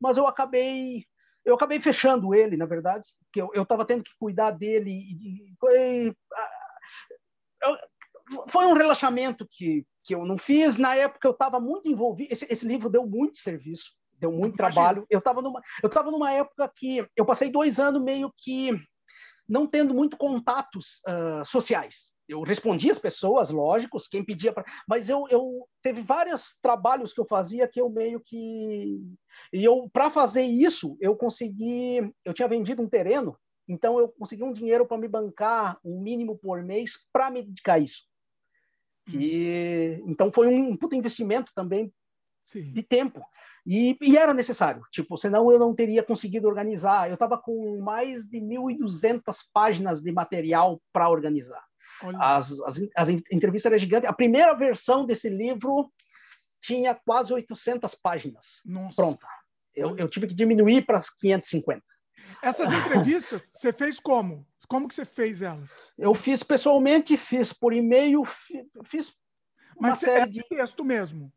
mas 0.00 0.16
eu 0.16 0.26
acabei 0.26 1.04
eu 1.44 1.54
acabei 1.54 1.80
fechando 1.80 2.34
ele, 2.34 2.58
na 2.58 2.66
verdade, 2.66 3.08
porque 3.24 3.40
eu 3.40 3.62
estava 3.62 3.86
tendo 3.86 4.04
que 4.04 4.10
cuidar 4.18 4.50
dele. 4.50 4.90
E, 4.90 5.48
e, 5.48 6.14
foi 8.48 8.66
um 8.66 8.74
relaxamento 8.74 9.48
que, 9.50 9.86
que 10.04 10.14
eu 10.14 10.26
não 10.26 10.36
fiz. 10.36 10.76
Na 10.76 10.94
época 10.94 11.26
eu 11.26 11.32
estava 11.32 11.58
muito 11.58 11.88
envolvido. 11.88 12.30
Esse, 12.30 12.46
esse 12.52 12.66
livro 12.66 12.90
deu 12.90 13.06
muito 13.06 13.38
serviço 13.38 13.97
deu 14.18 14.32
muito 14.32 14.56
trabalho. 14.56 15.06
Eu 15.10 15.18
estava 15.18 15.40
numa, 15.42 15.60
eu 15.82 15.88
tava 15.88 16.10
numa 16.10 16.32
época 16.32 16.70
que 16.74 17.06
eu 17.16 17.24
passei 17.24 17.50
dois 17.50 17.78
anos 17.78 18.02
meio 18.02 18.32
que 18.36 18.70
não 19.48 19.66
tendo 19.66 19.94
muito 19.94 20.16
contatos 20.16 21.00
uh, 21.08 21.44
sociais. 21.46 22.12
Eu 22.28 22.42
respondia 22.42 22.92
as 22.92 22.98
pessoas, 22.98 23.48
lógicos, 23.48 24.06
quem 24.06 24.22
pedia 24.22 24.52
para, 24.52 24.64
mas 24.86 25.08
eu, 25.08 25.26
eu 25.30 25.66
teve 25.82 26.02
vários 26.02 26.58
trabalhos 26.60 27.14
que 27.14 27.20
eu 27.20 27.24
fazia 27.24 27.66
que 27.66 27.80
eu 27.80 27.88
meio 27.88 28.20
que 28.20 29.00
e 29.50 29.64
eu 29.64 29.88
para 29.90 30.10
fazer 30.10 30.42
isso 30.42 30.98
eu 31.00 31.16
consegui, 31.16 32.12
eu 32.22 32.34
tinha 32.34 32.46
vendido 32.46 32.82
um 32.82 32.88
terreno, 32.88 33.34
então 33.66 33.98
eu 33.98 34.08
consegui 34.08 34.42
um 34.42 34.52
dinheiro 34.52 34.86
para 34.86 34.98
me 34.98 35.08
bancar 35.08 35.78
um 35.82 36.02
mínimo 36.02 36.36
por 36.36 36.62
mês 36.62 36.98
para 37.10 37.30
me 37.30 37.42
dedicar 37.42 37.74
a 37.74 37.78
isso. 37.78 38.02
E, 39.10 40.02
hum. 40.02 40.10
então 40.10 40.30
foi 40.30 40.48
um 40.48 40.76
puto 40.76 40.94
investimento 40.94 41.50
também 41.54 41.90
Sim. 42.44 42.72
de 42.72 42.82
tempo. 42.82 43.22
E, 43.70 43.98
e, 44.00 44.16
era 44.16 44.32
necessário, 44.32 44.82
tipo, 44.90 45.18
senão 45.18 45.52
eu 45.52 45.58
não 45.58 45.74
teria 45.74 46.02
conseguido 46.02 46.48
organizar. 46.48 47.06
Eu 47.06 47.14
estava 47.14 47.36
com 47.36 47.78
mais 47.82 48.24
de 48.24 48.40
1.200 48.40 49.22
páginas 49.52 50.00
de 50.00 50.10
material 50.10 50.80
para 50.90 51.10
organizar. 51.10 51.62
As, 52.18 52.58
as, 52.60 52.80
as, 52.96 53.08
entrevistas 53.10 53.66
eram 53.66 53.78
gigantes. 53.78 54.08
A 54.08 54.12
primeira 54.14 54.54
versão 54.54 55.04
desse 55.04 55.28
livro 55.28 55.92
tinha 56.62 56.94
quase 56.94 57.30
800 57.30 57.94
páginas 57.96 58.62
Nossa. 58.64 58.96
pronta. 58.96 59.26
Eu, 59.76 59.98
eu 59.98 60.08
tive 60.08 60.28
que 60.28 60.34
diminuir 60.34 60.86
para 60.86 61.02
550. 61.20 61.82
Essas 62.42 62.72
entrevistas, 62.72 63.50
você 63.52 63.70
fez 63.70 64.00
como? 64.00 64.46
Como 64.66 64.88
que 64.88 64.94
você 64.94 65.04
fez 65.04 65.42
elas? 65.42 65.76
Eu 65.98 66.14
fiz 66.14 66.42
pessoalmente, 66.42 67.18
fiz 67.18 67.52
por 67.52 67.74
e-mail, 67.74 68.24
fiz 68.86 69.12
uma 69.76 69.90
Mas 69.90 69.98
série 69.98 70.22
é 70.22 70.26
de 70.26 70.42
texto 70.48 70.82
mesmo 70.82 71.30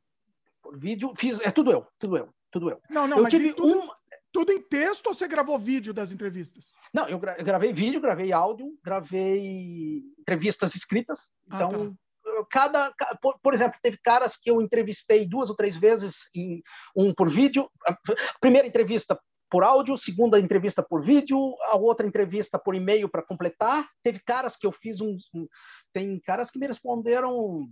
vídeo, 0.71 1.13
fiz, 1.17 1.39
é 1.41 1.51
tudo 1.51 1.71
eu, 1.71 1.87
tudo 1.99 2.17
eu, 2.17 2.29
tudo 2.51 2.69
eu. 2.69 2.81
Não, 2.89 3.07
não, 3.07 3.17
eu 3.17 3.23
mas 3.23 3.33
tive 3.33 3.53
tudo, 3.53 3.79
um... 3.79 3.89
tudo 4.31 4.51
em 4.51 4.61
texto 4.61 5.07
ou 5.07 5.13
você 5.13 5.27
gravou 5.27 5.57
vídeo 5.57 5.93
das 5.93 6.11
entrevistas? 6.11 6.73
Não, 6.93 7.07
eu, 7.07 7.19
gra 7.19 7.35
eu 7.37 7.45
gravei 7.45 7.73
vídeo, 7.73 8.01
gravei 8.01 8.31
áudio, 8.31 8.77
gravei 8.83 10.03
entrevistas 10.19 10.75
escritas. 10.75 11.27
Ah, 11.49 11.55
então, 11.55 11.97
tá. 12.23 12.45
cada, 12.49 12.93
por, 13.21 13.39
por, 13.41 13.53
exemplo, 13.53 13.79
teve 13.81 13.97
caras 13.97 14.37
que 14.37 14.49
eu 14.49 14.61
entrevistei 14.61 15.27
duas 15.27 15.49
ou 15.49 15.55
três 15.55 15.75
vezes, 15.75 16.29
em, 16.35 16.61
um 16.95 17.13
por 17.13 17.29
vídeo. 17.29 17.69
A 17.87 17.97
primeira 18.39 18.67
entrevista 18.67 19.19
por 19.51 19.65
áudio, 19.65 19.97
segunda 19.97 20.39
entrevista 20.39 20.81
por 20.81 21.03
vídeo, 21.03 21.37
a 21.63 21.75
outra 21.75 22.07
entrevista 22.07 22.57
por 22.57 22.73
e-mail 22.73 23.09
para 23.09 23.21
completar. 23.21 23.85
Teve 24.01 24.19
caras 24.19 24.55
que 24.55 24.65
eu 24.65 24.71
fiz 24.71 25.01
um, 25.01 25.17
um, 25.35 25.45
tem 25.91 26.17
caras 26.21 26.49
que 26.49 26.57
me 26.57 26.65
responderam 26.65 27.69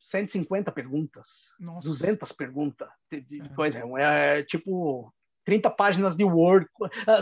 150 0.00 0.70
perguntas, 0.72 1.52
Nossa. 1.58 1.88
200 1.88 2.32
perguntas. 2.32 2.88
Pois 3.54 3.74
é, 3.74 3.82
é, 3.98 4.38
é 4.38 4.42
tipo 4.42 5.12
30 5.44 5.70
páginas 5.70 6.14
de 6.14 6.24
Word, 6.24 6.66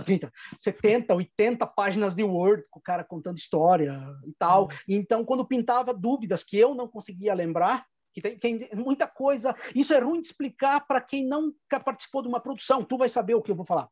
30, 0.05 0.33
70, 0.59 1.15
80 1.15 1.67
páginas 1.69 2.15
de 2.15 2.25
Word, 2.25 2.65
com 2.71 2.81
o 2.81 2.83
cara 2.83 3.05
contando 3.05 3.37
história 3.37 3.97
e 4.27 4.33
tal. 4.37 4.65
Uhum. 4.65 4.69
Então, 4.89 5.25
quando 5.25 5.47
pintava 5.47 5.95
dúvidas 5.95 6.43
que 6.43 6.59
eu 6.59 6.75
não 6.75 6.89
conseguia 6.89 7.33
lembrar, 7.35 7.87
que 8.13 8.21
tem, 8.21 8.59
tem 8.59 8.69
muita 8.75 9.07
coisa. 9.07 9.55
Isso 9.75 9.93
é 9.93 10.01
ruim 10.01 10.21
de 10.21 10.29
explicar 10.29 10.87
para 10.87 11.01
quem 11.01 11.25
nunca 11.29 11.79
participou 11.79 12.23
de 12.23 12.29
uma 12.29 12.41
produção. 12.41 12.83
Tu 12.83 12.97
vai 12.97 13.09
saber 13.09 13.35
o 13.35 13.43
que 13.43 13.51
eu 13.51 13.57
vou 13.57 13.65
falar. 13.65 13.89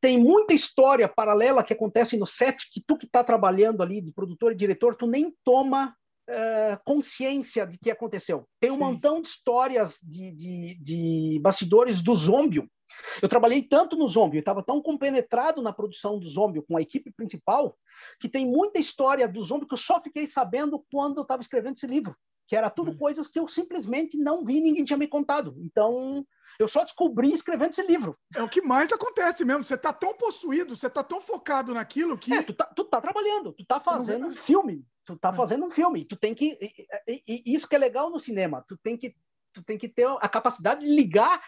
Tem 0.00 0.18
muita 0.18 0.54
história 0.54 1.06
paralela 1.06 1.62
que 1.62 1.74
acontece 1.74 2.16
no 2.16 2.26
set 2.26 2.68
que 2.72 2.82
tu 2.84 2.96
que 2.96 3.06
está 3.06 3.22
trabalhando 3.22 3.82
ali 3.82 4.00
de 4.00 4.10
produtor 4.10 4.52
e 4.52 4.56
diretor, 4.56 4.96
tu 4.96 5.06
nem 5.06 5.32
toma 5.44 5.94
uh, 6.28 6.78
consciência 6.84 7.66
de 7.66 7.78
que 7.78 7.90
aconteceu. 7.90 8.46
Tem 8.60 8.70
um 8.70 8.74
Sim. 8.74 8.80
montão 8.80 9.22
de 9.22 9.28
histórias 9.28 9.98
de, 10.02 10.32
de, 10.32 10.78
de 10.80 11.40
bastidores 11.42 12.02
do 12.02 12.14
Zombie. 12.14 12.68
Eu 13.22 13.28
trabalhei 13.28 13.62
tanto 13.62 13.96
no 13.96 14.08
Zombie, 14.08 14.38
eu 14.38 14.40
estava 14.40 14.62
tão 14.62 14.80
compenetrado 14.82 15.62
na 15.62 15.72
produção 15.72 16.18
do 16.18 16.28
Zombie 16.28 16.62
com 16.62 16.76
a 16.76 16.82
equipe 16.82 17.12
principal, 17.12 17.76
que 18.18 18.28
tem 18.28 18.46
muita 18.46 18.78
história 18.78 19.28
do 19.28 19.42
Zombie 19.42 19.66
que 19.66 19.74
eu 19.74 19.78
só 19.78 20.00
fiquei 20.02 20.26
sabendo 20.26 20.84
quando 20.90 21.18
eu 21.18 21.22
estava 21.22 21.42
escrevendo 21.42 21.76
esse 21.76 21.86
livro, 21.86 22.16
que 22.48 22.56
era 22.56 22.70
tudo 22.70 22.92
hum. 22.92 22.96
coisas 22.96 23.28
que 23.28 23.38
eu 23.38 23.46
simplesmente 23.46 24.16
não 24.16 24.42
vi, 24.42 24.60
ninguém 24.60 24.82
tinha 24.82 24.96
me 24.96 25.06
contado. 25.06 25.54
Então, 25.58 26.26
eu 26.58 26.66
só 26.66 26.82
descobri 26.82 27.30
escrevendo 27.30 27.72
esse 27.72 27.82
livro. 27.82 28.18
É 28.34 28.42
o 28.42 28.48
que 28.48 28.62
mais 28.62 28.90
acontece 28.90 29.44
mesmo. 29.44 29.62
Você 29.62 29.74
está 29.74 29.92
tão 29.92 30.16
possuído, 30.16 30.74
você 30.74 30.86
está 30.86 31.04
tão 31.04 31.20
focado 31.20 31.74
naquilo 31.74 32.16
que. 32.16 32.32
É, 32.32 32.42
tu 32.42 32.54
tá, 32.54 32.64
tu 32.64 32.84
tá 32.84 33.02
trabalhando, 33.02 33.52
tu 33.52 33.66
tá 33.66 33.78
fazendo 33.78 34.28
um 34.28 34.34
filme. 34.34 34.82
Tu 35.04 35.16
tá 35.16 35.28
é. 35.28 35.34
fazendo 35.34 35.66
um 35.66 35.70
filme, 35.70 36.04
tu 36.04 36.16
tem 36.16 36.34
que 36.34 36.58
e, 37.06 37.22
e, 37.28 37.54
isso 37.54 37.68
que 37.68 37.76
é 37.76 37.78
legal 37.78 38.10
no 38.10 38.20
cinema, 38.20 38.62
tu 38.68 38.76
tem 38.76 38.94
que 38.94 39.14
tu 39.54 39.62
tem 39.62 39.78
que 39.78 39.88
ter 39.88 40.06
a 40.06 40.28
capacidade 40.28 40.84
de 40.84 40.94
ligar 40.94 41.42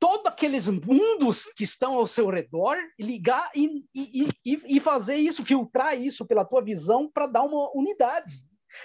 todos 0.00 0.26
aqueles 0.26 0.68
mundos 0.68 1.44
que 1.54 1.64
estão 1.64 1.94
ao 1.94 2.06
seu 2.06 2.28
redor, 2.28 2.76
ligar 2.98 3.50
e, 3.54 3.84
e, 3.94 4.28
e, 4.44 4.80
fazer 4.80 5.14
isso, 5.16 5.44
filtrar 5.44 5.96
isso 5.96 6.26
pela 6.26 6.44
tua 6.44 6.60
visão 6.60 7.08
para 7.08 7.28
dar 7.28 7.42
uma 7.42 7.70
unidade. 7.76 8.34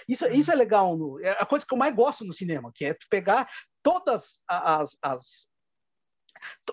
Isso, 0.08 0.24
uhum. 0.24 0.32
isso 0.32 0.50
é 0.50 0.54
legal, 0.54 0.96
no, 0.96 1.20
é 1.20 1.30
a 1.30 1.46
coisa 1.46 1.64
que 1.66 1.72
eu 1.72 1.78
mais 1.78 1.94
gosto 1.94 2.24
no 2.24 2.32
cinema, 2.32 2.72
que 2.74 2.84
é 2.84 2.94
tu 2.94 3.06
pegar 3.10 3.48
todas 3.82 4.40
as, 4.48 4.96
as 5.02 5.48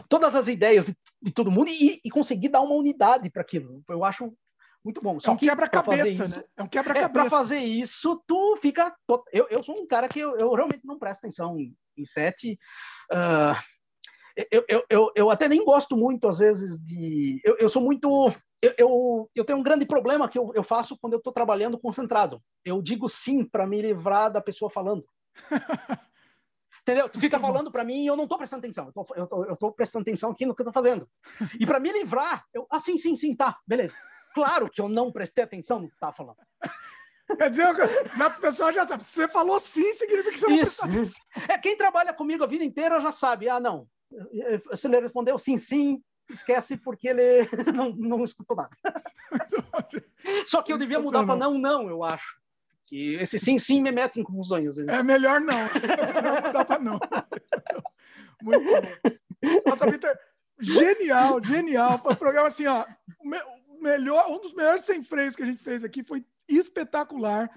todas 0.10 0.36
as 0.36 0.48
ideias 0.48 0.86
de, 0.86 0.96
de 1.22 1.34
todo 1.34 1.52
mundo 1.52 1.70
e, 1.70 2.00
e, 2.04 2.10
conseguir 2.10 2.50
dar 2.50 2.62
uma 2.62 2.76
unidade 2.76 3.30
para 3.30 3.42
aquilo. 3.42 3.84
Eu 3.90 4.04
acho 4.04 4.32
muito 4.84 5.02
bom. 5.02 5.20
Só 5.20 5.32
é 5.32 5.34
um 5.34 5.38
quebra-cabeça, 5.38 6.28
né? 6.28 6.44
É 6.56 6.64
um 6.64 6.68
quebra-cabeça. 6.68 7.10
É, 7.10 7.12
para 7.12 7.30
fazer 7.30 7.60
isso, 7.60 8.22
tu 8.28 8.58
fica. 8.62 8.96
Eu, 9.32 9.48
eu 9.50 9.64
sou 9.64 9.82
um 9.82 9.88
cara 9.88 10.08
que 10.08 10.20
eu, 10.20 10.38
eu 10.38 10.54
realmente 10.54 10.86
não 10.86 11.00
presto 11.00 11.20
atenção 11.20 11.60
em, 11.60 11.76
em 11.98 12.06
set. 12.06 12.58
Uh, 13.12 13.56
eu, 14.52 14.66
eu, 14.68 14.86
eu, 14.90 15.12
eu, 15.16 15.30
até 15.30 15.48
nem 15.48 15.64
gosto 15.64 15.96
muito, 15.98 16.28
às 16.28 16.38
vezes, 16.38 16.78
de. 16.80 17.42
Eu, 17.44 17.58
eu 17.58 17.70
sou 17.70 17.82
muito. 17.82 18.32
Eu, 18.66 18.74
eu, 18.78 19.32
eu 19.36 19.46
tenho 19.46 19.60
um 19.60 19.64
grande 19.64 19.86
problema 19.86 20.28
que 20.28 20.40
eu, 20.40 20.52
eu 20.56 20.64
faço 20.64 20.98
quando 21.00 21.14
eu 21.14 21.20
estou 21.20 21.32
trabalhando 21.32 21.78
concentrado. 21.78 22.42
Eu 22.64 22.82
digo 22.82 23.08
sim 23.08 23.46
para 23.46 23.68
me 23.68 23.80
livrar 23.80 24.32
da 24.32 24.42
pessoa 24.42 24.72
falando. 24.72 25.06
Entendeu? 26.82 27.08
Tu 27.10 27.20
fica 27.20 27.40
falando 27.40 27.72
para 27.72 27.84
mim 27.84 28.04
e 28.04 28.08
eu 28.08 28.16
não 28.16 28.24
estou 28.24 28.38
prestando 28.38 28.60
atenção. 28.60 28.88
Eu 28.88 28.94
tô, 28.94 29.16
eu, 29.16 29.28
tô, 29.28 29.46
eu 29.46 29.58
tô 29.58 29.72
prestando 29.72 30.04
atenção 30.04 30.32
aqui 30.32 30.46
no 30.46 30.56
que 30.56 30.62
eu 30.62 30.68
estou 30.68 30.74
fazendo. 30.74 31.08
E 31.60 31.66
para 31.66 31.80
me 31.80 31.92
livrar, 31.92 32.44
eu. 32.54 32.68
Ah, 32.72 32.80
sim, 32.80 32.98
sim, 32.98 33.16
sim, 33.16 33.36
tá, 33.36 33.58
beleza. 33.68 33.94
Claro 34.34 34.70
que 34.70 34.82
eu 34.82 34.90
não 34.90 35.12
prestei 35.12 35.44
atenção 35.44 35.80
no 35.80 35.88
que 35.88 35.96
estava 35.96 36.16
falando. 36.16 36.38
Quer 37.38 37.50
dizer, 37.50 37.66
a 37.66 38.30
pessoa 38.30 38.72
já 38.72 38.88
sabe. 38.88 39.04
Você 39.04 39.28
falou 39.28 39.60
sim, 39.60 39.94
significa 39.94 40.32
que 40.32 40.40
você 40.40 40.48
não 40.48 40.58
prestou 40.58 40.86
atenção. 40.86 41.26
É, 41.50 41.58
quem 41.58 41.78
trabalha 41.78 42.14
comigo 42.14 42.44
a 42.44 42.48
vida 42.48 42.64
inteira 42.64 43.00
já 43.00 43.12
sabe. 43.12 43.50
Ah, 43.50 43.60
não. 43.60 43.88
Se 44.76 44.88
ele 44.88 45.00
respondeu 45.00 45.38
sim, 45.40 45.58
sim, 45.58 46.00
esquece 46.30 46.78
porque 46.78 47.10
ele 47.10 47.48
não, 47.76 47.90
não 47.96 48.24
escutou 48.24 48.58
nada. 48.58 48.76
Só 50.46 50.62
que 50.62 50.74
eu 50.74 50.78
devia 50.78 51.00
mudar 51.00 51.26
para 51.26 51.36
não, 51.36 51.58
não, 51.58 51.90
eu 51.90 52.04
acho. 52.04 52.40
Que 52.88 53.16
esse 53.16 53.40
sim, 53.40 53.58
sim 53.58 53.82
me 53.82 53.92
mete 53.92 54.20
em 54.20 54.24
confusões. 54.24 54.78
É 54.78 55.02
melhor 55.02 55.42
não. 55.42 55.58
É 55.84 56.14
melhor 56.14 56.44
mudar 56.44 56.66
para 56.66 56.80
não. 56.80 57.00
Muito 58.42 58.64
bom. 58.64 59.62
Nossa, 59.66 59.86
Peter, 59.86 60.20
genial, 60.60 61.44
genial. 61.44 62.00
Foi 62.00 62.14
um 62.14 62.18
programa 62.18 62.48
assim, 62.48 62.68
ó 62.68 62.86
melhor, 63.86 64.32
um 64.32 64.40
dos 64.40 64.54
melhores 64.54 64.84
sem 64.84 65.04
freios 65.04 65.36
que 65.36 65.44
a 65.44 65.46
gente 65.46 65.62
fez 65.62 65.84
aqui 65.84 66.04
foi 66.04 66.26
espetacular. 66.48 67.50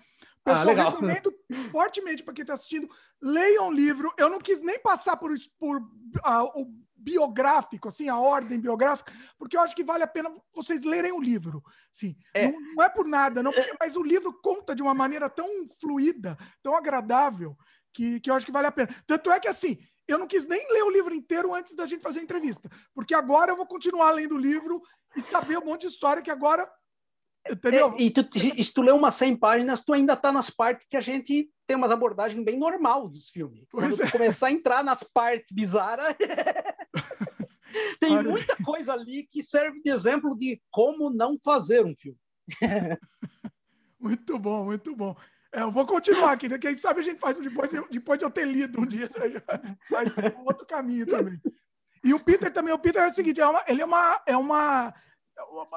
Ah, 0.44 0.54
Pessoal, 0.54 0.78
ah, 0.78 0.90
recomendo 0.90 1.34
fortemente 1.70 2.22
para 2.22 2.34
quem 2.34 2.42
está 2.42 2.54
assistindo, 2.54 2.88
leiam 3.20 3.68
o 3.68 3.72
livro. 3.72 4.12
Eu 4.18 4.28
não 4.28 4.38
quis 4.38 4.60
nem 4.60 4.78
passar 4.78 5.16
por, 5.16 5.32
por 5.58 5.78
uh, 5.78 6.44
o 6.54 6.70
biográfico, 7.08 7.88
assim, 7.88 8.08
a 8.08 8.18
ordem 8.18 8.60
biográfica, 8.60 9.12
porque 9.38 9.56
eu 9.56 9.60
acho 9.60 9.74
que 9.74 9.84
vale 9.84 10.02
a 10.02 10.06
pena 10.06 10.30
vocês 10.54 10.84
lerem 10.84 11.12
o 11.12 11.20
livro. 11.20 11.62
Sim, 11.92 12.16
é. 12.34 12.50
Não, 12.50 12.60
não, 12.60 12.82
é 12.82 12.88
por 12.88 13.06
nada, 13.06 13.42
não, 13.42 13.52
porque, 13.52 13.74
mas 13.80 13.96
o 13.96 14.02
livro 14.02 14.32
conta 14.42 14.74
de 14.74 14.82
uma 14.82 14.94
maneira 14.94 15.28
tão 15.28 15.66
fluida, 15.80 16.36
tão 16.62 16.76
agradável, 16.76 17.56
que, 17.92 18.20
que 18.20 18.30
eu 18.30 18.34
acho 18.34 18.46
que 18.46 18.52
vale 18.52 18.66
a 18.66 18.72
pena. 18.72 18.88
Tanto 19.06 19.30
é 19.30 19.40
que, 19.40 19.48
assim, 19.48 19.78
eu 20.06 20.18
não 20.18 20.26
quis 20.26 20.46
nem 20.46 20.72
ler 20.72 20.82
o 20.84 20.90
livro 20.90 21.14
inteiro 21.14 21.54
antes 21.54 21.74
da 21.74 21.86
gente 21.86 22.02
fazer 22.02 22.20
a 22.20 22.22
entrevista, 22.22 22.68
porque 22.94 23.14
agora 23.14 23.52
eu 23.52 23.56
vou 23.56 23.66
continuar 23.66 24.10
lendo 24.10 24.34
o 24.34 24.38
livro 24.38 24.82
e 25.16 25.20
saber 25.20 25.58
um 25.58 25.64
monte 25.64 25.82
de 25.82 25.88
história 25.88 26.22
que 26.22 26.30
agora. 26.30 26.70
Entendeu? 27.48 27.94
É, 27.96 28.02
e 28.02 28.10
tu, 28.10 28.26
se 28.38 28.72
tu 28.72 28.82
lê 28.82 28.92
umas 28.92 29.14
100 29.14 29.36
páginas, 29.36 29.80
tu 29.80 29.92
ainda 29.92 30.12
está 30.12 30.30
nas 30.30 30.50
partes 30.50 30.86
que 30.88 30.96
a 30.96 31.00
gente 31.00 31.50
tem 31.66 31.76
umas 31.76 31.90
abordagens 31.90 32.42
bem 32.42 32.58
normal 32.58 33.08
dos 33.08 33.28
filmes. 33.28 33.66
Pois 33.70 33.96
Quando 33.96 34.08
é. 34.08 34.10
começar 34.10 34.46
a 34.46 34.52
entrar 34.52 34.82
nas 34.82 35.02
partes 35.02 35.54
bizarras. 35.54 36.16
tem 38.00 38.16
Olha. 38.16 38.30
muita 38.30 38.56
coisa 38.64 38.92
ali 38.92 39.26
que 39.30 39.42
serve 39.42 39.80
de 39.82 39.90
exemplo 39.90 40.36
de 40.36 40.60
como 40.70 41.10
não 41.10 41.38
fazer 41.38 41.84
um 41.84 41.94
filme. 41.94 42.18
muito 43.98 44.38
bom, 44.38 44.64
muito 44.64 44.94
bom. 44.96 45.16
É, 45.52 45.62
eu 45.62 45.72
vou 45.72 45.86
continuar 45.86 46.32
aqui, 46.32 46.48
né? 46.48 46.58
Quem 46.58 46.76
sabe 46.76 47.00
a 47.00 47.02
gente 47.02 47.20
faz 47.20 47.38
depois, 47.38 47.70
depois 47.90 48.18
de 48.18 48.24
eu 48.24 48.30
ter 48.30 48.46
lido 48.46 48.80
um 48.80 48.86
dia, 48.86 49.10
faz 49.88 50.16
um 50.18 50.44
outro 50.44 50.66
caminho 50.66 51.06
também. 51.06 51.40
E 52.04 52.12
o 52.12 52.20
Peter 52.20 52.52
também, 52.52 52.72
o 52.72 52.78
Peter 52.78 53.02
é 53.02 53.06
o 53.06 53.10
seguinte, 53.10 53.40
é 53.40 53.46
uma, 53.46 53.64
ele 53.66 53.82
é 53.82 53.84
uma, 53.84 54.22
é 54.26 54.36
uma 54.36 54.94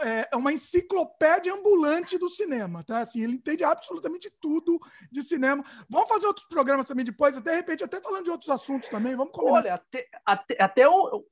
é, 0.03 0.29
é 0.31 0.35
uma 0.35 0.53
enciclopédia 0.53 1.53
ambulante 1.53 2.17
do 2.17 2.29
cinema, 2.29 2.83
tá? 2.83 2.99
Assim, 2.99 3.23
ele 3.23 3.33
entende 3.33 3.63
absolutamente 3.63 4.31
tudo 4.41 4.79
de 5.11 5.21
cinema. 5.23 5.63
Vamos 5.89 6.09
fazer 6.09 6.27
outros 6.27 6.47
programas 6.47 6.87
também 6.87 7.05
depois, 7.05 7.37
de 7.37 7.55
repente 7.55 7.83
até 7.83 8.01
falando 8.01 8.23
de 8.23 8.31
outros 8.31 8.49
assuntos 8.49 8.89
também. 8.89 9.15
Vamos 9.15 9.33
combinar. 9.33 9.59
Olha, 9.59 9.73
até, 9.75 10.07
até, 10.25 10.63
até 10.63 10.89
o, 10.89 11.23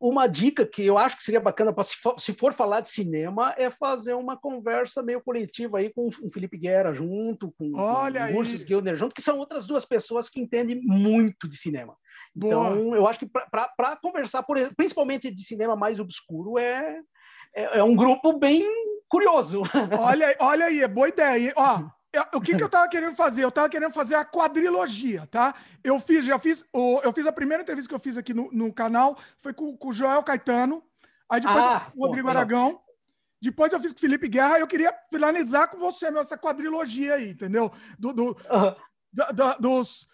uma 0.00 0.26
dica 0.26 0.66
que 0.66 0.84
eu 0.84 0.96
acho 0.96 1.18
que 1.18 1.24
seria 1.24 1.40
bacana 1.40 1.72
para 1.72 1.84
se, 1.84 1.96
for, 1.96 2.18
se 2.18 2.32
for 2.32 2.54
falar 2.54 2.80
de 2.80 2.88
cinema 2.88 3.54
é 3.58 3.70
fazer 3.70 4.14
uma 4.14 4.36
conversa 4.36 5.02
meio 5.02 5.20
coletiva 5.20 5.78
aí 5.78 5.92
com 5.92 6.08
o 6.08 6.30
Felipe 6.30 6.56
Guerra 6.56 6.94
junto, 6.94 7.52
com, 7.52 7.74
Olha 7.74 8.32
com 8.32 8.38
o 8.38 8.44
Gilner 8.44 8.96
junto, 8.96 9.14
que 9.14 9.20
são 9.20 9.38
outras 9.38 9.66
duas 9.66 9.84
pessoas 9.84 10.30
que 10.30 10.40
entendem 10.40 10.80
muito 10.82 11.46
de 11.46 11.56
cinema. 11.56 11.94
Boa. 12.34 12.52
Então, 12.52 12.94
eu 12.94 13.06
acho 13.06 13.18
que 13.18 13.26
para 13.26 13.96
conversar, 13.96 14.42
por, 14.42 14.56
principalmente 14.74 15.30
de 15.30 15.44
cinema 15.44 15.76
mais 15.76 16.00
obscuro, 16.00 16.58
é, 16.58 17.00
é, 17.56 17.78
é 17.78 17.82
um 17.82 17.96
grupo 17.96 18.38
bem 18.38 18.62
curioso. 19.08 19.62
Olha, 19.98 20.36
olha 20.38 20.66
aí, 20.66 20.82
é 20.82 20.88
boa 20.88 21.08
ideia. 21.08 21.52
Ó, 21.56 21.84
o 22.34 22.40
que, 22.40 22.56
que 22.56 22.62
eu 22.62 22.68
tava 22.68 22.88
querendo 22.88 23.14
fazer? 23.16 23.44
Eu 23.44 23.50
tava 23.50 23.68
querendo 23.68 23.92
fazer 23.92 24.14
a 24.14 24.24
quadrilogia, 24.24 25.26
tá? 25.26 25.54
Eu 25.82 25.98
fiz, 25.98 26.24
já 26.24 26.38
fiz, 26.38 26.64
eu 27.02 27.12
fiz 27.12 27.26
a 27.26 27.32
primeira 27.32 27.62
entrevista 27.62 27.88
que 27.88 27.94
eu 27.94 28.00
fiz 28.00 28.18
aqui 28.18 28.34
no, 28.34 28.50
no 28.52 28.72
canal, 28.72 29.18
foi 29.38 29.52
com, 29.52 29.76
com 29.76 29.88
o 29.88 29.92
Joel 29.92 30.22
Caetano, 30.22 30.82
aí 31.28 31.40
depois 31.40 31.58
ah, 31.58 31.90
com 31.92 32.00
o 32.00 32.06
Rodrigo 32.06 32.28
Aragão, 32.28 32.80
depois 33.40 33.72
eu 33.72 33.80
fiz 33.80 33.92
com 33.92 33.98
o 33.98 34.00
Felipe 34.00 34.28
Guerra, 34.28 34.58
eu 34.58 34.66
queria 34.66 34.94
finalizar 35.10 35.68
com 35.68 35.78
você, 35.78 36.10
meu, 36.10 36.20
essa 36.20 36.38
quadrilogia 36.38 37.14
aí, 37.14 37.30
entendeu? 37.30 37.70
Do, 37.98 38.12
do, 38.12 38.24
uhum. 38.24 38.74
da, 39.12 39.30
da, 39.30 39.54
dos, 39.54 40.06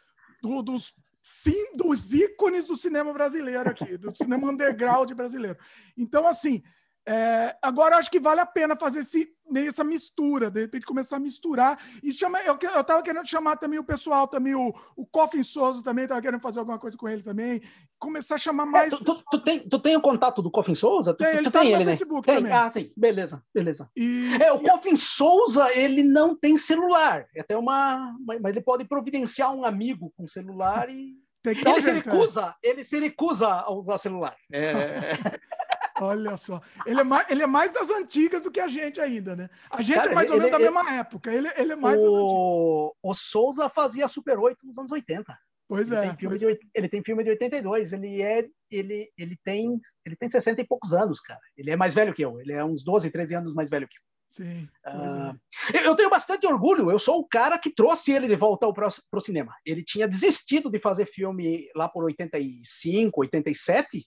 do, 0.43 0.63
dos 0.63 0.95
sim, 1.23 1.77
dos 1.77 2.13
ícones 2.13 2.67
do 2.67 2.77
cinema 2.77 3.13
brasileiro 3.13 3.71
aqui, 3.71 3.97
do 3.97 4.15
cinema 4.15 4.51
underground 4.51 5.13
brasileiro. 5.13 5.57
Então, 5.97 6.27
assim, 6.27 6.63
é, 7.07 7.57
agora 7.61 7.97
acho 7.97 8.11
que 8.11 8.21
vale 8.21 8.41
a 8.41 8.47
pena 8.47 8.77
fazer 8.77 9.01
esse, 9.01 9.29
essa 9.57 9.83
mistura, 9.83 10.51
de 10.51 10.61
repente 10.61 10.87
começar 10.87 11.17
a 11.17 11.21
misturar. 11.21 11.77
E 12.03 12.13
chama, 12.13 12.41
eu, 12.41 12.57
eu 12.63 12.85
tava 12.85 13.03
querendo 13.03 13.27
chamar 13.27 13.57
também 13.57 13.79
o 13.79 13.85
pessoal, 13.85 14.29
também, 14.29 14.55
o, 14.55 14.73
o 14.97 15.05
Coffin 15.05 15.43
Souza 15.43 15.83
também, 15.83 16.07
tava 16.07 16.23
querendo 16.23 16.41
fazer 16.41 16.61
alguma 16.61 16.79
coisa 16.79 16.97
com 16.97 17.09
ele 17.09 17.23
também. 17.23 17.61
Começar 17.99 18.37
a 18.37 18.39
chamar 18.39 18.65
é, 18.65 18.71
mais. 18.71 18.93
É, 18.93 18.97
tu, 18.97 19.05
tu, 19.05 19.25
tu, 19.31 19.39
tem, 19.41 19.59
tu 19.61 19.79
tem 19.81 19.97
o 19.97 20.01
contato 20.01 20.41
do 20.41 20.51
Coffin 20.51 20.77
Souza? 20.77 21.13
Tu, 21.13 21.25
tem, 21.25 21.29
ele 21.29 21.43
tu 21.43 21.51
tá 21.51 21.61
tem 21.61 21.73
ele, 21.73 21.85
né? 21.85 21.91
Facebook 21.91 22.27
tem? 22.27 22.37
também. 22.37 22.53
Ah, 22.53 22.71
sim, 22.71 22.93
beleza, 22.97 23.43
beleza. 23.53 23.91
E, 23.97 24.35
é, 24.41 24.53
o 24.53 24.63
e... 24.63 24.71
Coffin 24.71 24.95
Souza, 24.95 25.77
ele 25.77 26.05
não 26.05 26.37
tem 26.37 26.57
celular. 26.57 27.27
É 27.35 27.41
até 27.41 27.57
uma. 27.57 28.15
Mas 28.25 28.45
ele 28.45 28.61
pode 28.61 28.85
providenciar 28.85 29.53
um 29.53 29.65
amigo 29.65 30.13
com 30.17 30.27
celular 30.29 30.89
e. 30.89 31.21
Tem 31.43 31.57
ele, 31.59 31.81
se 31.81 31.91
recusa, 31.91 32.55
é. 32.63 32.71
ele 32.71 32.85
se 32.85 33.01
recusa 33.01 33.49
a 33.49 33.73
usar 33.73 33.99
celular. 33.99 34.37
É. 34.53 35.15
Olha 36.03 36.37
só. 36.37 36.61
Ele 36.85 37.01
é, 37.01 37.05
mais, 37.05 37.31
ele 37.31 37.43
é 37.43 37.47
mais 37.47 37.73
das 37.73 37.91
antigas 37.91 38.43
do 38.43 38.51
que 38.51 38.61
a 38.61 38.69
gente 38.69 39.01
ainda, 39.01 39.37
né? 39.37 39.49
A 39.71 39.81
gente 39.83 39.97
Cara, 39.97 40.13
é 40.13 40.15
mais 40.15 40.31
ou 40.31 40.37
menos 40.37 40.51
da 40.51 40.59
mesma 40.59 40.95
época. 40.95 41.33
Ele, 41.33 41.49
ele 41.57 41.73
é 41.73 41.77
mais 41.77 42.03
o, 42.03 42.05
das 42.05 42.15
antigas. 42.15 42.93
O 43.03 43.15
Souza 43.15 43.69
fazia 43.69 44.09
Super 44.09 44.39
8 44.39 44.67
nos 44.67 44.79
anos 44.79 44.93
80. 44.93 45.39
Pois 45.69 45.91
ele 45.91 46.01
é. 46.01 46.15
Tem 46.15 46.29
pois... 46.29 46.41
De, 46.41 46.59
ele 46.75 46.89
tem 46.89 47.03
filme 47.03 47.25
de 47.25 47.31
82. 47.31 47.93
Ele 47.93 48.21
é. 48.21 48.47
Ele, 48.71 49.11
ele, 49.17 49.39
tem, 49.45 49.81
ele 50.05 50.17
tem 50.17 50.29
60 50.29 50.61
e 50.61 50.67
poucos 50.67 50.93
anos, 50.93 51.21
cara. 51.21 51.41
Ele 51.57 51.71
é 51.71 51.77
mais 51.77 51.95
velho 51.95 52.13
que 52.13 52.25
eu. 52.25 52.41
Ele 52.41 52.53
é 52.53 52.65
uns 52.65 52.83
12, 52.83 53.11
13 53.11 53.35
anos 53.35 53.55
mais 53.55 53.71
velho 53.71 53.89
que 53.89 53.97
eu. 53.97 54.03
Sim. 54.33 54.67
Uh, 54.87 55.39
é. 55.75 55.87
Eu 55.87 55.95
tenho 55.95 56.09
bastante 56.09 56.47
orgulho. 56.47 56.91
Eu 56.91 56.99
sou 56.99 57.21
o 57.21 57.29
cara 57.29 57.59
que 57.59 57.71
trouxe 57.71 58.13
ele 58.13 58.27
de 58.27 58.35
volta 58.35 58.71
para 58.73 58.89
o 58.89 59.21
cinema. 59.21 59.55
Ele 59.65 59.85
tinha 59.85 60.09
desistido 60.09 60.71
de 60.71 60.79
fazer 60.79 61.07
filme 61.07 61.69
lá 61.77 61.87
por 61.87 62.05
85, 62.05 63.21
87 63.21 64.07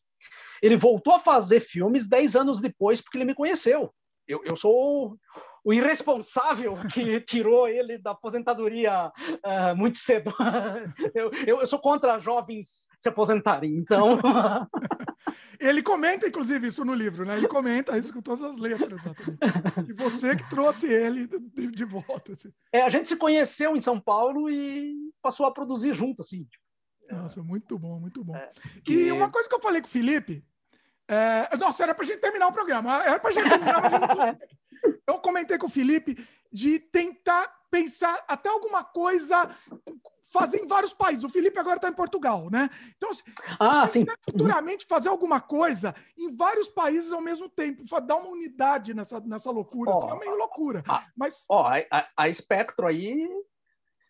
ele 0.62 0.78
voltou 0.78 1.14
a 1.14 1.20
fazer 1.20 1.60
filmes 1.60 2.08
dez 2.08 2.36
anos 2.36 2.62
depois, 2.62 3.02
porque 3.02 3.18
ele 3.18 3.26
me 3.26 3.36
conheceu. 3.36 3.94
Eu, 4.28 4.42
eu 4.44 4.56
sou 4.56 5.18
o 5.66 5.74
irresponsável 5.74 6.76
que 6.94 7.20
tirou 7.22 7.68
ele 7.68 7.98
da 7.98 8.12
aposentadoria 8.12 9.08
uh, 9.10 9.76
muito 9.76 9.98
cedo. 9.98 10.32
eu, 11.16 11.32
eu, 11.48 11.60
eu, 11.60 11.68
sou 11.68 11.80
contra 11.80 12.20
jovens 12.20 12.88
se 13.00 13.10
aposentarem, 13.10 13.76
então. 13.76 14.20
ele 15.60 15.82
comenta, 15.82 16.28
inclusive, 16.28 16.68
isso 16.68 16.86
no 16.86 16.94
livro, 16.94 17.26
né? 17.26 17.36
Ele 17.38 17.48
comenta 17.48 17.98
isso 17.98 18.14
com 18.14 18.22
todas 18.22 18.44
as 18.44 18.58
letras. 18.58 19.02
E 19.90 19.94
você 19.94 20.36
que 20.36 20.48
trouxe 20.50 20.88
ele 20.88 21.28
de, 21.28 21.68
de 21.72 21.86
volta. 21.86 22.34
Assim. 22.34 22.52
É, 22.72 22.84
a 22.84 22.90
gente 22.90 23.10
se 23.10 23.16
conheceu 23.16 23.76
em 23.76 23.82
São 23.82 24.00
Paulo 24.00 24.50
e 24.50 24.94
passou 25.20 25.48
a 25.48 25.52
produzir 25.52 25.94
junto, 25.96 26.22
assim. 26.22 26.46
Nossa, 27.12 27.42
muito 27.44 27.78
bom, 27.78 28.00
muito 28.00 28.24
bom. 28.24 28.36
É, 28.36 28.52
que... 28.84 28.94
E 28.94 29.12
uma 29.12 29.30
coisa 29.30 29.48
que 29.48 29.56
eu 29.56 29.62
falei 29.62 29.82
com 29.82 29.88
o 29.88 29.92
Felipe, 29.92 30.44
é... 31.08 31.56
Nossa, 31.58 31.84
era 31.84 31.94
pra 31.94 32.06
gente 32.06 32.20
terminar 32.20 32.48
o 32.48 32.54
programa. 32.54 33.04
Era 33.04 33.20
pra 33.20 33.32
gente 33.32 33.50
terminar, 33.50 33.82
mas 33.82 33.94
a 33.94 33.98
gente 33.98 34.08
não 34.08 34.16
consegue. 34.16 34.58
Eu 35.08 35.20
comentei 35.20 35.58
com 35.58 35.68
o 35.68 35.70
Felipe 35.70 36.28
de 36.52 36.80
tentar 36.80 37.48
pensar 37.70 38.24
até 38.28 38.50
alguma 38.50 38.84
coisa 38.84 39.50
fazer 40.32 40.60
em 40.60 40.68
vários 40.68 40.94
países. 40.94 41.24
O 41.24 41.30
Felipe 41.30 41.58
agora 41.58 41.78
está 41.78 41.88
em 41.88 41.94
Portugal, 41.94 42.50
né? 42.52 42.70
Então, 42.98 43.10
ah, 43.60 43.88
sim. 43.88 44.06
futuramente 44.24 44.86
fazer 44.86 45.10
alguma 45.10 45.40
coisa 45.40 45.96
em 46.18 46.36
vários 46.36 46.68
países 46.68 47.12
ao 47.14 47.22
mesmo 47.22 47.48
tempo, 47.48 47.84
dar 48.02 48.18
uma 48.18 48.30
unidade 48.30 48.94
nessa, 48.94 49.20
nessa 49.22 49.52
loucura. 49.52 49.92
Oh, 49.92 49.98
assim, 49.98 50.10
é 50.10 50.20
meio 50.20 50.36
loucura. 50.36 50.84
Ah, 50.88 51.06
mas 51.16 51.46
ó, 51.50 51.68
a, 51.68 52.08
a 52.18 52.30
Espectro 52.30 52.88
aí 52.88 53.30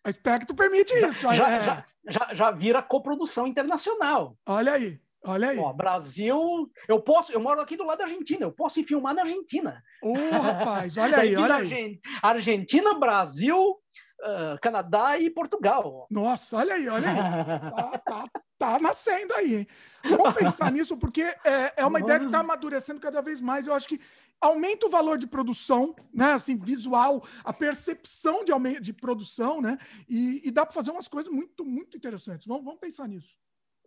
a 0.06 0.12
Spectro 0.12 0.54
permite 0.54 0.94
isso. 0.94 1.22
Já, 1.34 1.50
é. 1.50 1.64
já, 1.64 1.84
já, 2.08 2.34
já, 2.34 2.50
vira 2.52 2.80
coprodução 2.80 3.46
internacional. 3.46 4.36
Olha 4.46 4.74
aí. 4.74 5.00
Olha 5.24 5.48
aí. 5.48 5.58
Ó, 5.58 5.72
Brasil, 5.72 6.70
eu 6.86 7.00
posso, 7.00 7.32
eu 7.32 7.40
moro 7.40 7.60
aqui 7.60 7.76
do 7.76 7.84
lado 7.84 7.98
da 7.98 8.04
Argentina, 8.04 8.44
eu 8.44 8.52
posso 8.52 8.78
ir 8.78 8.84
filmar 8.84 9.12
na 9.12 9.22
Argentina. 9.22 9.82
Ô, 10.00 10.12
oh, 10.12 10.40
rapaz, 10.40 10.96
olha 10.98 11.18
aí, 11.18 11.34
olha 11.34 11.56
aí. 11.56 12.00
Argentina, 12.22 12.94
Brasil, 12.94 13.58
uh, 13.60 14.60
Canadá 14.62 15.18
e 15.18 15.28
Portugal. 15.28 16.06
Nossa, 16.08 16.58
olha 16.58 16.74
aí, 16.74 16.88
olha 16.88 17.10
aí. 17.10 17.16
Tá, 17.16 17.98
tá, 17.98 18.24
tá 18.56 18.78
nascendo 18.78 19.34
aí, 19.34 19.54
hein? 19.56 19.66
Vamos 20.04 20.34
pensar 20.34 20.70
nisso, 20.72 20.96
porque 20.96 21.22
é, 21.22 21.72
é 21.76 21.84
uma 21.84 21.98
ideia 21.98 22.20
que 22.20 22.26
está 22.26 22.38
amadurecendo 22.38 23.00
cada 23.00 23.20
vez 23.20 23.40
mais. 23.40 23.66
Eu 23.66 23.74
acho 23.74 23.88
que 23.88 24.00
aumenta 24.40 24.86
o 24.86 24.90
valor 24.90 25.18
de 25.18 25.26
produção, 25.26 25.94
né? 26.12 26.32
Assim, 26.32 26.56
visual, 26.56 27.22
a 27.44 27.52
percepção 27.52 28.44
de, 28.44 28.52
aumento, 28.52 28.80
de 28.80 28.92
produção, 28.92 29.60
né? 29.60 29.78
E, 30.08 30.42
e 30.44 30.50
dá 30.50 30.64
para 30.64 30.74
fazer 30.74 30.90
umas 30.90 31.08
coisas 31.08 31.32
muito, 31.32 31.64
muito 31.64 31.96
interessantes. 31.96 32.46
Vamos, 32.46 32.64
vamos 32.64 32.80
pensar 32.80 33.08
nisso. 33.08 33.30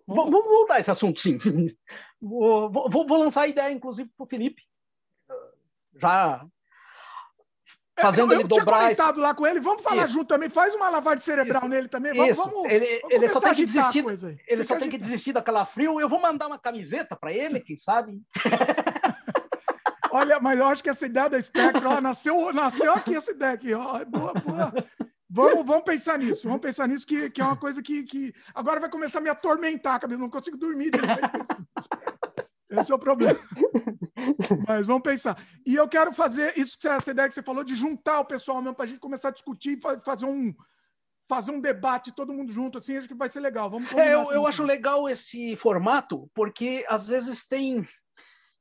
Vamos, 0.07 0.31
vamos 0.31 0.47
voltar 0.47 0.79
esse 0.79 0.89
assunto, 0.89 1.19
sim. 1.19 1.37
Vou, 2.21 2.69
vou, 2.71 3.05
vou 3.07 3.17
lançar 3.17 3.41
a 3.41 3.47
ideia, 3.47 3.71
inclusive, 3.71 4.09
para 4.17 4.23
o 4.23 4.27
Felipe. 4.27 4.63
Já 5.95 6.45
fazendo 7.99 8.33
eu, 8.33 8.39
ele 8.39 8.47
dobrar. 8.47 8.65
tinha 8.65 8.81
comentado 8.81 9.15
esse... 9.15 9.21
lá 9.21 9.33
com 9.33 9.45
ele, 9.45 9.59
vamos 9.59 9.83
falar 9.83 10.05
Isso. 10.05 10.13
junto 10.13 10.27
também, 10.27 10.49
faz 10.49 10.73
uma 10.73 10.89
lavagem 10.89 11.23
cerebral 11.23 11.63
Isso. 11.63 11.69
nele 11.69 11.87
também. 11.87 12.13
Vamos, 12.13 12.31
Isso. 12.31 12.43
vamos, 12.43 12.71
ele, 12.71 12.99
vamos 13.01 13.15
ele 13.15 13.29
só 13.29 13.39
tem 13.41 13.53
que 13.53 13.65
desistir. 13.65 14.05
Ele 14.05 14.37
tem 14.47 14.63
só 14.63 14.73
que 14.73 14.79
tem 14.79 14.89
que 14.89 14.97
desistir 14.97 15.33
daquela 15.33 15.65
frio. 15.65 15.99
Eu 15.99 16.09
vou 16.09 16.19
mandar 16.19 16.47
uma 16.47 16.57
camiseta 16.57 17.15
para 17.15 17.33
ele, 17.33 17.59
quem 17.59 17.77
sabe. 17.77 18.21
Olha, 20.11 20.39
mas 20.39 20.59
eu 20.59 20.65
acho 20.65 20.83
que 20.83 20.89
essa 20.89 21.05
ideia 21.05 21.29
da 21.29 21.41
Spectre, 21.41 21.85
ó, 21.85 22.01
nasceu, 22.01 22.53
nasceu 22.53 22.93
aqui 22.93 23.15
essa 23.15 23.31
ideia 23.31 23.53
aqui, 23.53 23.73
ó. 23.73 24.03
Boa, 24.05 24.33
boa. 24.33 24.73
Vamos, 25.29 25.65
vamos 25.65 25.83
pensar 25.83 26.17
nisso, 26.17 26.47
vamos 26.47 26.61
pensar 26.61 26.87
nisso, 26.87 27.05
que, 27.05 27.29
que 27.29 27.39
é 27.39 27.45
uma 27.45 27.55
coisa 27.55 27.83
que, 27.83 28.03
que 28.03 28.33
agora 28.53 28.79
vai 28.79 28.89
começar 28.89 29.19
a 29.19 29.21
me 29.21 29.29
atormentar, 29.29 29.99
cabeça. 29.99 30.19
Não 30.19 30.29
consigo 30.29 30.57
dormir 30.57 30.89
de 30.89 30.99
Esse 32.71 32.91
é 32.91 32.95
o 32.95 32.99
problema. 32.99 33.39
Mas 34.67 34.87
vamos 34.87 35.03
pensar. 35.03 35.37
E 35.65 35.75
eu 35.75 35.87
quero 35.87 36.11
fazer 36.11 36.57
isso, 36.57 36.77
essa 36.87 37.11
ideia 37.11 37.27
que 37.27 37.33
você 37.33 37.43
falou, 37.43 37.63
de 37.63 37.75
juntar 37.75 38.19
o 38.19 38.25
pessoal 38.25 38.61
mesmo 38.61 38.75
para 38.75 38.85
a 38.85 38.87
gente 38.87 38.99
começar 38.99 39.29
a 39.29 39.33
discutir 39.33 39.77
e 39.77 40.03
fazer 40.03 40.25
um, 40.25 40.53
fazer 41.27 41.51
um 41.51 41.61
debate 41.61 42.11
todo 42.11 42.33
mundo 42.33 42.51
junto, 42.51 42.79
assim, 42.79 42.97
acho 42.97 43.07
que 43.07 43.13
vai 43.13 43.29
ser 43.29 43.39
legal. 43.39 43.69
Vamos 43.69 43.91
é, 43.93 44.13
eu, 44.13 44.31
eu 44.31 44.47
acho 44.47 44.63
legal 44.63 45.07
esse 45.07 45.55
formato, 45.55 46.29
porque 46.33 46.83
às 46.89 47.07
vezes 47.07 47.47
tem 47.47 47.87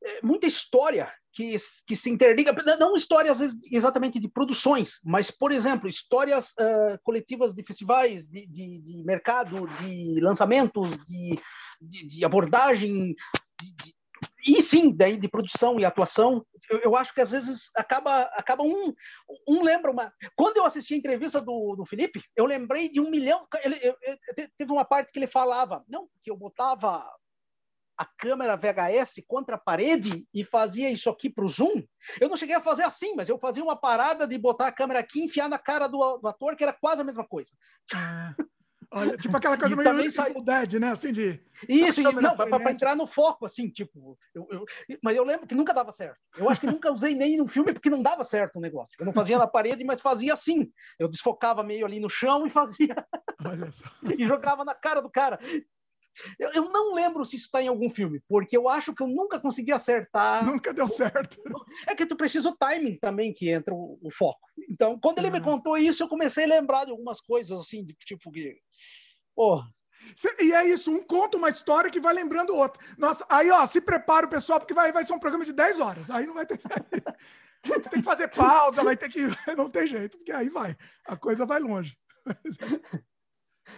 é, 0.05 0.21
muita 0.23 0.47
história 0.47 1.11
que, 1.33 1.57
que 1.87 1.97
se 1.97 2.11
interliga, 2.11 2.53
não 2.79 2.97
histórias 2.97 3.41
exatamente 3.71 4.19
de 4.19 4.29
produções, 4.29 4.99
mas, 5.05 5.31
por 5.31 5.53
exemplo, 5.53 5.89
histórias 5.89 6.51
uh, 6.53 6.99
coletivas 7.03 7.55
de 7.55 7.63
festivais, 7.63 8.25
de, 8.25 8.47
de, 8.47 8.79
de, 8.79 9.05
mercado, 9.05 9.69
de 9.81 10.21
lançamentos, 10.21 10.91
de, 11.05 11.39
de 11.81 12.25
abordagem, 12.25 13.15
e 14.47 14.63
sim, 14.63 14.95
daí 14.95 15.17
de 15.17 15.29
produção 15.29 15.79
e 15.79 15.85
atuação, 15.85 16.45
eu, 16.71 16.81
eu, 16.85 16.97
acho 16.97 17.13
que 17.13 17.21
às 17.21 17.31
vezes 17.31 17.71
acaba, 17.77 18.23
acaba 18.35 18.63
um, 18.63 18.93
um 19.47 19.63
lembra 19.63 19.91
uma. 19.91 20.13
Quando 20.37 20.57
eu 20.57 20.65
assisti 20.65 20.95
a 20.95 20.97
entrevista 20.97 21.41
do, 21.41 21.75
do 21.77 21.85
Felipe, 21.85 22.23
eu 22.37 22.47
lembrei 22.47 22.89
de 22.89 23.01
um 23.01 23.11
milhão. 23.11 23.47
Ele, 23.63 23.79
eu, 23.83 23.97
eu, 24.03 24.17
teve 24.57 24.73
uma 24.73 24.85
parte 24.85 25.13
que 25.13 25.19
ele 25.19 25.27
falava, 25.27 25.85
não, 25.89 26.09
que 26.23 26.31
eu 26.31 26.37
botava 26.37 27.05
a 27.99 28.05
câmera 28.05 28.57
VHS 28.57 29.25
contra 29.27 29.57
a 29.57 29.59
parede 29.59 30.27
e 30.33 30.45
fazia 30.45 30.89
isso 30.91 31.11
aqui 31.11 31.29
para 31.29 31.45
o 31.45 31.49
zoom. 31.49 31.83
Eu 32.21 32.29
não 32.29 32.37
cheguei 32.37 32.55
a 32.55 32.61
fazer 32.61 32.85
assim, 32.85 33.15
mas 33.17 33.29
eu 33.29 33.39
fazia 33.39 33.63
uma 33.63 33.77
parada 33.77 34.27
de 34.27 34.39
botar 34.39 34.69
a 34.69 34.73
câmera 34.73 35.01
aqui 35.01 35.21
e 35.21 35.25
enfiar 35.25 35.49
na 35.49 35.59
cara 35.59 35.89
do, 35.89 35.99
do 36.19 36.29
ator, 36.29 36.57
que 36.57 36.63
era 36.63 36.73
quase 36.73 37.03
a 37.03 37.05
mesma 37.05 37.27
coisa. 37.27 37.51
Ah. 37.95 38.35
Olha, 38.91 39.19
tipo 39.19 39.37
aquela 39.37 39.59
coisa 39.59 39.77
meio 39.77 39.91
também 39.91 40.11
sai... 40.11 40.33
Dead, 40.33 40.75
né? 40.81 40.91
Assim 40.91 41.13
de. 41.13 41.39
Isso, 41.69 42.01
e, 42.01 42.05
não, 42.05 42.35
para 42.35 42.71
entrar 42.71 42.97
no 42.97 43.07
foco, 43.07 43.45
assim, 43.45 43.69
tipo. 43.69 44.19
Eu, 44.35 44.47
eu, 44.51 44.65
mas 45.03 45.15
eu 45.15 45.25
lembro 45.25 45.47
que 45.47 45.55
nunca 45.55 45.75
dava 45.75 45.93
certo. 45.93 46.17
Eu 46.39 46.49
acho 46.49 46.61
que 46.61 46.67
nunca 46.67 46.91
usei 46.91 47.15
nem 47.15 47.37
no 47.37 47.47
filme 47.47 47.73
porque 47.75 47.91
não 47.91 48.03
dava 48.03 48.25
certo 48.25 48.57
o 48.57 48.61
negócio. 48.61 48.97
Eu 48.99 49.05
não 49.05 49.13
fazia 49.13 49.37
na 49.37 49.47
parede, 49.47 49.85
mas 49.85 50.01
fazia 50.01 50.33
assim. 50.33 50.71
Eu 50.99 51.07
desfocava 51.07 51.63
meio 51.63 51.85
ali 51.85 52.01
no 52.01 52.09
chão 52.09 52.47
e 52.47 52.51
fazia. 52.51 52.95
e 54.19 54.27
jogava 54.27 54.65
na 54.65 54.75
cara 54.75 55.03
do 55.03 55.11
cara. 55.11 55.39
Eu, 56.39 56.51
eu 56.53 56.71
não 56.71 56.95
lembro 56.95 57.25
se 57.25 57.37
isso 57.37 57.47
está 57.47 57.63
em 57.63 57.69
algum 57.69 57.89
filme, 57.91 58.21
porque 58.29 58.57
eu 58.57 58.69
acho 58.69 58.95
que 58.95 59.03
eu 59.03 59.07
nunca 59.07 59.41
consegui 59.41 59.73
acertar. 59.73 60.45
Nunca 60.45 60.73
deu 60.73 60.89
certo. 60.89 61.37
É 61.87 61.95
que 61.95 62.07
tu 62.07 62.17
precisa 62.17 62.49
o 62.49 62.57
timing 62.57 62.97
também 62.99 63.33
que 63.33 63.51
entra 63.51 63.75
o, 63.75 63.99
o 64.03 64.11
foco. 64.11 64.41
Então, 64.69 64.99
quando 65.01 65.19
ele 65.19 65.31
me 65.31 65.41
contou 65.41 65.77
isso, 65.77 66.03
eu 66.03 66.09
comecei 66.09 66.45
a 66.45 66.49
lembrar 66.49 66.85
de 66.85 66.91
algumas 66.91 67.21
coisas 67.21 67.59
assim, 67.59 67.85
de, 67.85 67.95
tipo 67.95 68.31
que. 68.31 68.57
Oh, 69.37 69.63
e 70.41 70.53
é 70.53 70.65
isso, 70.69 70.91
um 70.91 71.03
conta 71.03 71.37
uma 71.37 71.49
história 71.49 71.91
que 71.91 72.01
vai 72.01 72.15
lembrando 72.15 72.55
outra. 72.55 72.83
Nossa, 72.97 73.27
aí 73.29 73.51
ó, 73.51 73.65
se 73.67 73.81
prepara 73.81 74.27
o 74.27 74.31
pessoal, 74.31 74.59
porque 74.59 74.75
vai, 74.75 74.93
vai 74.93 75.05
ser 75.05 75.13
um 75.13 75.19
programa 75.19 75.45
de 75.45 75.53
10 75.53 75.81
horas. 75.81 76.11
Aí 76.11 76.27
não 76.27 76.35
vai 76.35 76.47
ter. 76.47 76.59
tem 77.91 78.01
que 78.01 78.03
fazer 78.03 78.29
pausa, 78.29 78.83
vai 78.83 78.97
ter 78.97 79.09
que. 79.09 79.21
Não 79.57 79.69
tem 79.69 79.87
jeito, 79.87 80.17
porque 80.19 80.33
aí 80.33 80.49
vai. 80.49 80.77
A 81.07 81.17
coisa 81.17 81.45
vai 81.45 81.61
longe. 81.61 81.97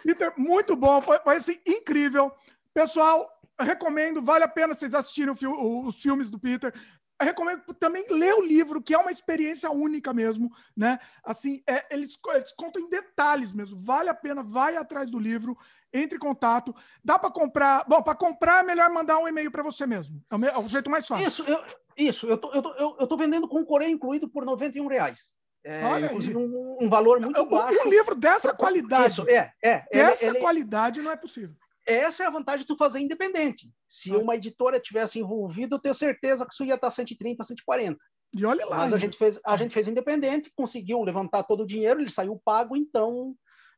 Peter, 0.02 0.33
muito 0.36 0.77
bom, 0.77 1.01
foi, 1.01 1.19
foi 1.19 1.36
assim, 1.36 1.59
incrível. 1.67 2.33
Pessoal, 2.73 3.28
recomendo, 3.59 4.23
vale 4.23 4.44
a 4.44 4.49
pena 4.49 4.75
vocês 4.75 4.94
assistirem 4.94 5.35
os 5.35 6.01
filmes 6.01 6.31
do 6.31 6.39
Peter. 6.39 6.73
Eu 7.20 7.27
recomendo 7.27 7.62
também 7.75 8.07
ler 8.09 8.33
o 8.35 8.41
livro, 8.41 8.81
que 8.81 8.94
é 8.94 8.99
uma 8.99 9.10
experiência 9.10 9.70
única 9.70 10.10
mesmo, 10.15 10.51
né? 10.75 10.99
Assim, 11.23 11.62
é, 11.69 11.94
eles, 11.94 12.19
eles, 12.33 12.52
contam 12.52 12.83
em 12.83 12.89
detalhes 12.89 13.52
mesmo. 13.52 13.78
Vale 13.78 14.09
a 14.09 14.15
pena, 14.15 14.43
vai 14.43 14.77
atrás 14.77 15.10
do 15.10 15.19
livro, 15.19 15.57
entre 15.93 16.17
em 16.17 16.20
contato. 16.20 16.75
Dá 17.05 17.19
para 17.19 17.31
comprar. 17.31 17.85
Bom, 17.86 18.02
para 18.02 18.15
comprar 18.15 18.65
é 18.65 18.67
melhor 18.67 18.89
mandar 18.89 19.19
um 19.19 19.28
e-mail 19.28 19.51
para 19.51 19.62
você 19.62 19.86
mesmo. 19.86 20.25
É 20.31 20.35
o, 20.35 20.44
é 20.47 20.59
o, 20.59 20.69
jeito 20.69 20.91
mais 20.91 21.07
fácil. 21.07 21.28
Isso, 21.28 21.43
eu, 21.43 21.62
isso. 21.94 22.27
Eu 22.27 22.39
tô, 22.39 22.52
eu 22.52 22.62
tô, 22.62 22.73
eu, 22.77 22.97
eu 23.01 23.07
tô 23.07 23.19
vendendo 23.19 23.47
com 23.47 23.67
Coreia 23.67 23.91
incluído 23.91 24.27
por 24.27 24.47
91 24.47 24.86
reais. 24.86 25.31
É, 25.65 26.01
inclusive 26.01 26.37
um, 26.37 26.79
um, 26.81 26.89
valor 26.89 27.21
muito 27.21 27.45
baixo. 27.47 27.79
Um 27.87 27.91
livro 27.91 28.15
dessa 28.15 28.55
qualidade. 28.55 29.13
Isso, 29.13 29.29
é, 29.29 29.53
é. 29.63 29.85
Dessa 29.93 30.27
ele, 30.27 30.41
qualidade 30.41 31.03
não 31.03 31.11
é 31.11 31.17
possível. 31.17 31.55
Essa 31.87 32.23
é 32.23 32.27
a 32.27 32.31
vantagem 32.31 32.61
de 32.61 32.67
tu 32.67 32.77
fazer 32.77 33.01
independente. 33.01 33.71
Se 33.89 34.11
ah. 34.13 34.19
uma 34.19 34.37
editora 34.37 34.81
tivesse 34.81 35.19
envolvido, 35.19 35.75
eu 35.75 35.79
tenho 35.79 35.95
certeza 35.95 36.47
que 36.47 36.53
isso 36.53 36.65
ia 36.65 36.77
estar 36.77 36.91
130, 36.91 37.43
140. 37.45 37.99
E 38.37 38.45
olha 38.45 38.65
lá. 38.67 38.79
Mas 38.79 38.93
a 38.93 38.99
gente, 38.99 39.19
fez, 39.19 39.41
a 39.45 39.57
gente 39.57 39.75
fez 39.75 39.89
independente, 39.89 40.53
conseguiu 40.55 41.03
levantar 41.03 41.43
todo 41.43 41.63
o 41.63 41.67
dinheiro, 41.67 42.01
ele 42.01 42.11
saiu 42.11 42.41
pago, 42.45 42.77
então 42.77 43.35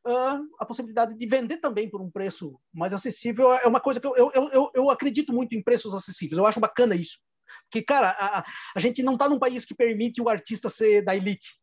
uh, 0.07 0.47
a 0.59 0.65
possibilidade 0.65 1.15
de 1.15 1.25
vender 1.25 1.57
também 1.57 1.89
por 1.89 2.01
um 2.01 2.11
preço 2.11 2.59
mais 2.73 2.93
acessível 2.93 3.51
é 3.51 3.67
uma 3.67 3.79
coisa 3.79 3.99
que 3.99 4.07
eu, 4.07 4.15
eu, 4.15 4.31
eu, 4.51 4.71
eu 4.73 4.89
acredito 4.89 5.33
muito 5.33 5.55
em 5.55 5.63
preços 5.63 5.93
acessíveis. 5.93 6.37
Eu 6.37 6.45
acho 6.45 6.59
bacana 6.59 6.95
isso. 6.95 7.17
Porque, 7.63 7.81
cara, 7.83 8.09
a, 8.19 8.45
a 8.75 8.79
gente 8.79 9.01
não 9.01 9.13
está 9.13 9.27
num 9.27 9.39
país 9.39 9.65
que 9.65 9.73
permite 9.73 10.21
o 10.21 10.29
artista 10.29 10.69
ser 10.69 11.03
da 11.03 11.15
elite. 11.15 11.59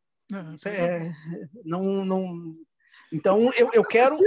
É, 0.67 1.13
não, 1.65 2.05
não. 2.05 2.55
Então 3.13 3.53
eu, 3.55 3.71
eu 3.73 3.83
quero. 3.83 4.19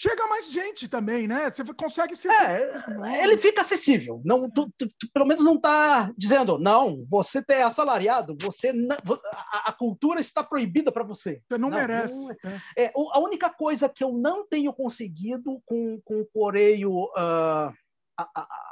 Chega 0.00 0.28
mais 0.28 0.52
gente 0.52 0.86
também, 0.86 1.26
né? 1.26 1.50
Você 1.50 1.64
consegue 1.74 2.14
ser. 2.14 2.30
É, 2.30 3.24
ele 3.24 3.36
fica 3.36 3.62
acessível. 3.62 4.22
Não, 4.24 4.48
tu, 4.48 4.70
tu, 4.76 4.86
tu, 4.86 5.10
pelo 5.12 5.26
menos 5.26 5.44
não 5.44 5.56
está 5.56 6.12
dizendo, 6.16 6.56
não, 6.56 7.04
você 7.10 7.42
é 7.50 7.62
assalariado, 7.62 8.36
você 8.40 8.72
não, 8.72 8.96
a, 9.32 9.70
a, 9.70 9.72
cultura 9.72 10.20
está 10.20 10.44
proibida 10.44 10.92
para 10.92 11.02
você. 11.02 11.42
Você 11.48 11.58
não, 11.58 11.68
não 11.68 11.76
merece. 11.76 12.14
Não, 12.14 12.30
é. 12.76 12.84
é. 12.84 12.92
a 12.94 13.18
única 13.18 13.50
coisa 13.50 13.88
que 13.88 14.04
eu 14.04 14.12
não 14.12 14.46
tenho 14.46 14.72
conseguido 14.72 15.60
com, 15.66 16.00
com 16.04 16.20
o 16.20 16.26
Coreio. 16.26 16.92
Uh, 16.92 17.72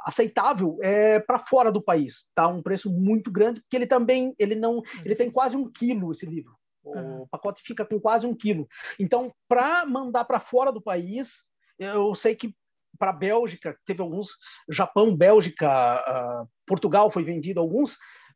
aceitável 0.05 0.77
é 0.83 1.20
para 1.20 1.39
fora 1.39 1.70
do 1.70 1.81
país, 1.81 2.27
tá? 2.35 2.49
Um 2.49 2.62
preço 2.62 2.91
muito 2.91 3.31
grande 3.31 3.61
porque 3.61 3.77
ele 3.77 3.86
também 3.86 4.35
ele 4.41 4.57
não 4.57 4.83
ele 5.05 5.15
tem 5.15 5.31
quase 5.31 5.57
um 5.57 5.70
quilo 5.70 6.11
esse 6.11 6.27
livro. 6.27 6.56
O 6.86 7.24
é. 7.24 7.26
pacote 7.31 7.62
fica 7.62 7.84
com 7.84 8.00
quase 8.00 8.26
um 8.26 8.34
quilo. 8.34 8.68
Então, 8.98 9.32
para 9.48 9.84
mandar 9.86 10.24
para 10.24 10.40
fora 10.40 10.70
do 10.70 10.81
país, 10.81 11.42
eu 11.78 12.15
sei 12.15 12.34
que 12.34 12.55
para 12.98 13.12
Bélgica 13.12 13.78
teve 13.84 14.00
alguns, 14.00 14.31
Japão, 14.68 15.15
Bélgica, 15.15 16.42
uh, 16.42 16.48
Portugal 16.66 17.10
foi 17.10 17.24
vendido 17.24 17.60
alguns. 17.60 17.94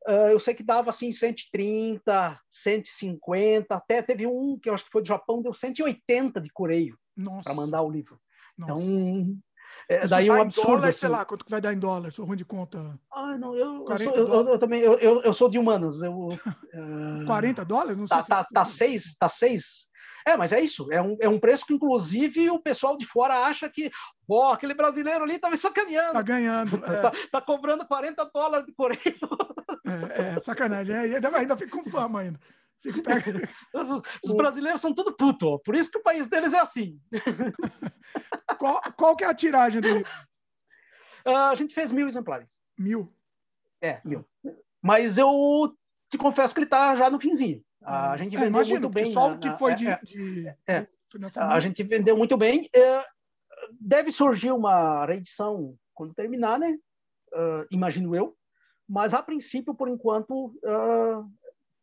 Uh, 0.09 0.31
eu 0.31 0.41
sei 0.41 0.55
que 0.55 0.63
dava 0.63 0.91
assim 0.91 1.13
130, 1.13 2.41
150, 2.51 3.75
até 3.75 4.03
teve 4.03 4.27
um 4.27 4.59
que 4.59 4.69
eu 4.69 4.75
acho 4.75 4.85
que 4.85 4.91
foi 4.91 5.03
do 5.03 5.09
Japão, 5.09 5.43
deu 5.43 5.55
180 5.55 6.41
de 6.41 6.51
Coreio 6.51 6.99
para 7.45 7.55
mandar 7.55 7.83
o 7.83 7.91
livro. 7.91 8.19
Nossa. 8.57 8.73
Então, 8.73 9.39
é, 9.91 10.07
daí 10.07 10.31
um 10.31 10.41
absurdo. 10.41 10.69
Dólar, 10.69 10.89
assim. 10.89 11.01
Sei 11.01 11.09
lá, 11.09 11.25
quanto 11.25 11.45
que 11.45 11.51
vai 11.51 11.61
dar 11.61 11.75
em 11.75 11.79
dólar? 11.79 12.13
Sou 12.13 12.25
ruim 12.25 12.37
de 12.37 12.45
conta. 12.45 12.97
Ah, 13.13 13.37
não, 13.37 13.57
eu, 13.57 13.85
eu, 13.89 13.99
sou, 13.99 14.15
eu, 14.15 14.49
eu 14.51 14.59
também, 14.59 14.81
eu, 14.81 14.93
eu, 15.01 15.23
eu, 15.23 15.33
sou 15.33 15.51
de 15.51 15.59
humanas. 15.59 16.01
Eu, 16.01 16.15
uh... 16.29 17.27
40 17.27 17.65
dólares? 17.65 17.99
Não 17.99 18.07
tá, 18.07 18.23
sei 18.23 18.25
tá, 18.25 18.43
se 18.43 18.49
tá, 18.49 18.49
tá 18.55 18.65
seis, 18.65 19.17
tá 19.19 19.29
seis. 19.29 19.91
É, 20.25 20.37
mas 20.37 20.53
é 20.53 20.61
isso. 20.61 20.87
É 20.93 21.03
um, 21.03 21.17
é 21.21 21.29
um 21.29 21.41
preço 21.41 21.67
que, 21.67 21.75
inclusive, 21.75 22.51
o 22.51 22.61
pessoal 22.61 22.97
de 22.97 23.05
fora 23.05 23.47
acha 23.47 23.69
que, 23.69 23.91
pô, 24.29 24.45
aquele 24.51 24.75
brasileiro 24.75 25.25
ali 25.25 25.41
tá 25.41 25.51
me 25.51 25.57
sacaneando. 25.57 26.13
Tá 26.13 26.23
ganhando. 26.23 26.81
É. 26.87 27.03
tá, 27.03 27.13
tá, 27.33 27.41
cobrando 27.41 27.85
40 27.85 28.31
dólares 28.33 28.67
de 28.67 28.73
Coreia. 28.73 29.01
É, 30.15 30.37
é 30.37 30.41
sacanagem. 30.41 30.95
É, 30.95 31.17
ainda, 31.17 31.37
ainda 31.37 31.57
fica 31.57 31.77
com 31.77 31.85
fama 31.91 32.21
ainda. 32.21 32.39
Os, 33.75 34.03
os, 34.25 34.33
brasileiros 34.33 34.81
são 34.81 34.95
tudo 34.95 35.15
puto, 35.15 35.59
por 35.61 35.75
isso 35.75 35.91
que 35.91 35.99
o 35.99 36.03
país 36.03 36.29
deles 36.29 36.55
é 36.55 36.61
assim. 36.61 36.99
qual, 38.59 38.81
qual 38.97 39.17
que 39.17 39.25
é 39.25 39.27
a 39.27 39.35
tiragem 39.35 39.81
do 39.81 39.89
livro? 39.89 40.11
Uh, 41.27 41.51
a 41.51 41.55
gente 41.55 41.75
fez 41.75 41.93
mil 41.93 42.09
exemplares. 42.09 42.49
Mil? 42.79 43.15
É, 43.83 44.01
mil. 44.05 44.27
Mas 44.83 45.19
eu 45.19 45.77
te 46.11 46.17
confesso 46.17 46.55
que 46.55 46.61
ele 46.61 46.67
está 46.67 46.97
já 46.97 47.11
no 47.11 47.21
finzinho. 47.21 47.63
A 47.83 48.13
ah, 48.13 48.17
gente 48.17 48.37
é, 48.37 48.39
vendeu 48.39 48.49
imagino, 48.49 48.81
muito 48.81 48.93
bem. 48.93 49.13
Só 49.13 49.33
o 49.33 49.39
que 49.39 49.51
foi 49.59 49.75
de, 49.75 49.89
é, 49.89 50.01
de, 50.03 50.47
é, 50.67 50.87
A 51.37 51.61
gente 51.61 51.83
vendeu 51.83 52.17
muito 52.17 52.37
bem. 52.37 52.69
É, 52.75 53.05
deve 53.81 54.13
surgir 54.13 54.53
uma 54.53 55.07
reedição 55.07 55.77
quando 55.95 56.15
terminar, 56.15 56.59
né? 56.59 56.79
Uh, 57.33 57.67
imagino 57.71 58.15
eu. 58.15 58.37
Mas 58.89 59.15
a 59.15 59.23
princípio, 59.23 59.75
por 59.75 59.89
enquanto, 59.89 60.47
uh, 60.65 61.31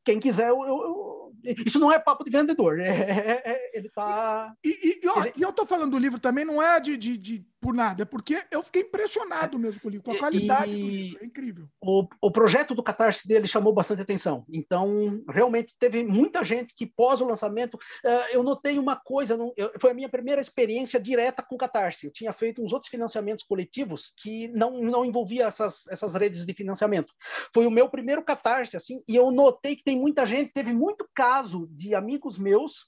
quem 0.08 0.22
quiser, 0.22 0.48
eu, 0.48 0.66
eu, 0.66 1.27
isso 1.66 1.80
não 1.80 1.92
é 1.92 2.00
papo 2.00 2.24
de 2.24 2.32
vendedor. 2.32 2.80
É, 2.80 2.88
é, 2.88 3.42
é 3.46 3.78
ele 3.78 3.88
está. 3.88 4.54
E, 4.64 4.70
e, 4.70 5.00
e, 5.04 5.20
ele... 5.20 5.34
e, 5.38 5.42
eu 5.42 5.50
estou 5.50 5.66
falando 5.66 5.92
do 5.92 6.00
livro 6.00 6.20
também, 6.20 6.46
não 6.46 6.62
é 6.62 6.80
de, 6.80 6.98
de, 6.98 7.18
de 7.18 7.46
por 7.60 7.74
nada, 7.74 8.04
é 8.04 8.06
porque 8.06 8.42
eu 8.52 8.62
fiquei 8.62 8.84
impressionado 8.84 9.58
mesmo 9.58 9.82
com 9.82 9.88
o 9.88 9.92
livro, 9.92 10.06
com 10.06 10.12
a 10.12 10.18
qualidade 10.18 10.72
do 10.72 10.88
livro, 10.88 11.20
é 11.22 11.26
incrível. 11.26 11.68
O, 11.82 12.08
o 12.22 12.32
projeto 12.32 12.76
do 12.76 12.84
Catarse 12.84 13.28
dele 13.28 13.48
chamou 13.48 13.74
bastante 13.74 14.02
atenção. 14.02 14.46
Então, 14.48 15.24
realmente, 15.30 15.76
teve 15.80 16.04
muita 16.04 16.44
gente 16.44 16.74
que, 16.76 16.86
pós 16.86 17.20
o 17.20 17.26
lançamento, 17.26 17.76
uh, 17.76 18.32
eu 18.32 18.44
notei 18.44 18.78
uma 18.78 18.96
coisa, 18.96 19.36
não, 19.36 19.52
eu, 19.58 19.72
foi 19.82 19.92
a 19.92 19.94
minha 19.94 20.10
primeira 20.10 20.40
experiência 20.40 21.00
direta 21.00 21.44
com 21.44 21.56
o 21.56 21.58
Catarse. 21.58 22.06
Eu 22.06 22.14
tinha 22.14 22.32
feito 22.32 22.64
uns 22.64 22.74
outros 22.74 22.90
financiamentos 22.92 23.44
coletivos 23.44 24.14
que 24.16 24.48
não, 24.50 24.80
não 24.80 25.04
envolvia 25.04 25.46
essas, 25.46 25.88
essas 25.88 26.14
redes 26.14 26.46
de 26.46 26.54
financiamento. 26.54 27.12
Foi 27.54 27.66
o 27.66 27.72
meu 27.72 27.90
primeiro 27.90 28.24
Catarse, 28.24 28.78
assim, 28.78 29.04
e 29.08 29.16
eu 29.16 29.32
notei 29.32 29.76
que 29.76 29.84
tem 29.84 29.98
muita 29.98 30.26
gente, 30.26 30.54
teve 30.54 30.74
muito 30.74 31.08
caso 31.16 31.37
de 31.70 31.94
amigos 31.96 32.38
meus 32.38 32.86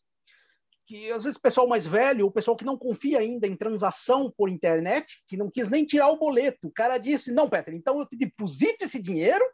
que 0.90 1.12
às 1.12 1.24
vezes 1.24 1.38
o 1.38 1.42
pessoal 1.42 1.68
mais 1.68 1.86
velho, 1.86 2.26
o 2.26 2.32
pessoal 2.32 2.58
que 2.58 2.66
não 2.66 2.76
confia 2.76 3.20
ainda 3.20 3.46
em 3.46 3.56
transação 3.56 4.34
por 4.36 4.50
internet, 4.50 5.24
que 5.28 5.38
não 5.38 5.48
quis 5.48 5.70
nem 5.70 5.86
tirar 5.86 6.10
o 6.10 6.18
boleto, 6.18 6.68
o 6.68 6.72
cara 6.72 6.98
disse: 6.98 7.32
Não, 7.32 7.48
Peter, 7.48 7.76
então 7.76 8.00
eu 8.00 8.08
te 8.08 8.18
deposito 8.18 8.84
esse 8.84 9.00
dinheiro, 9.00 9.46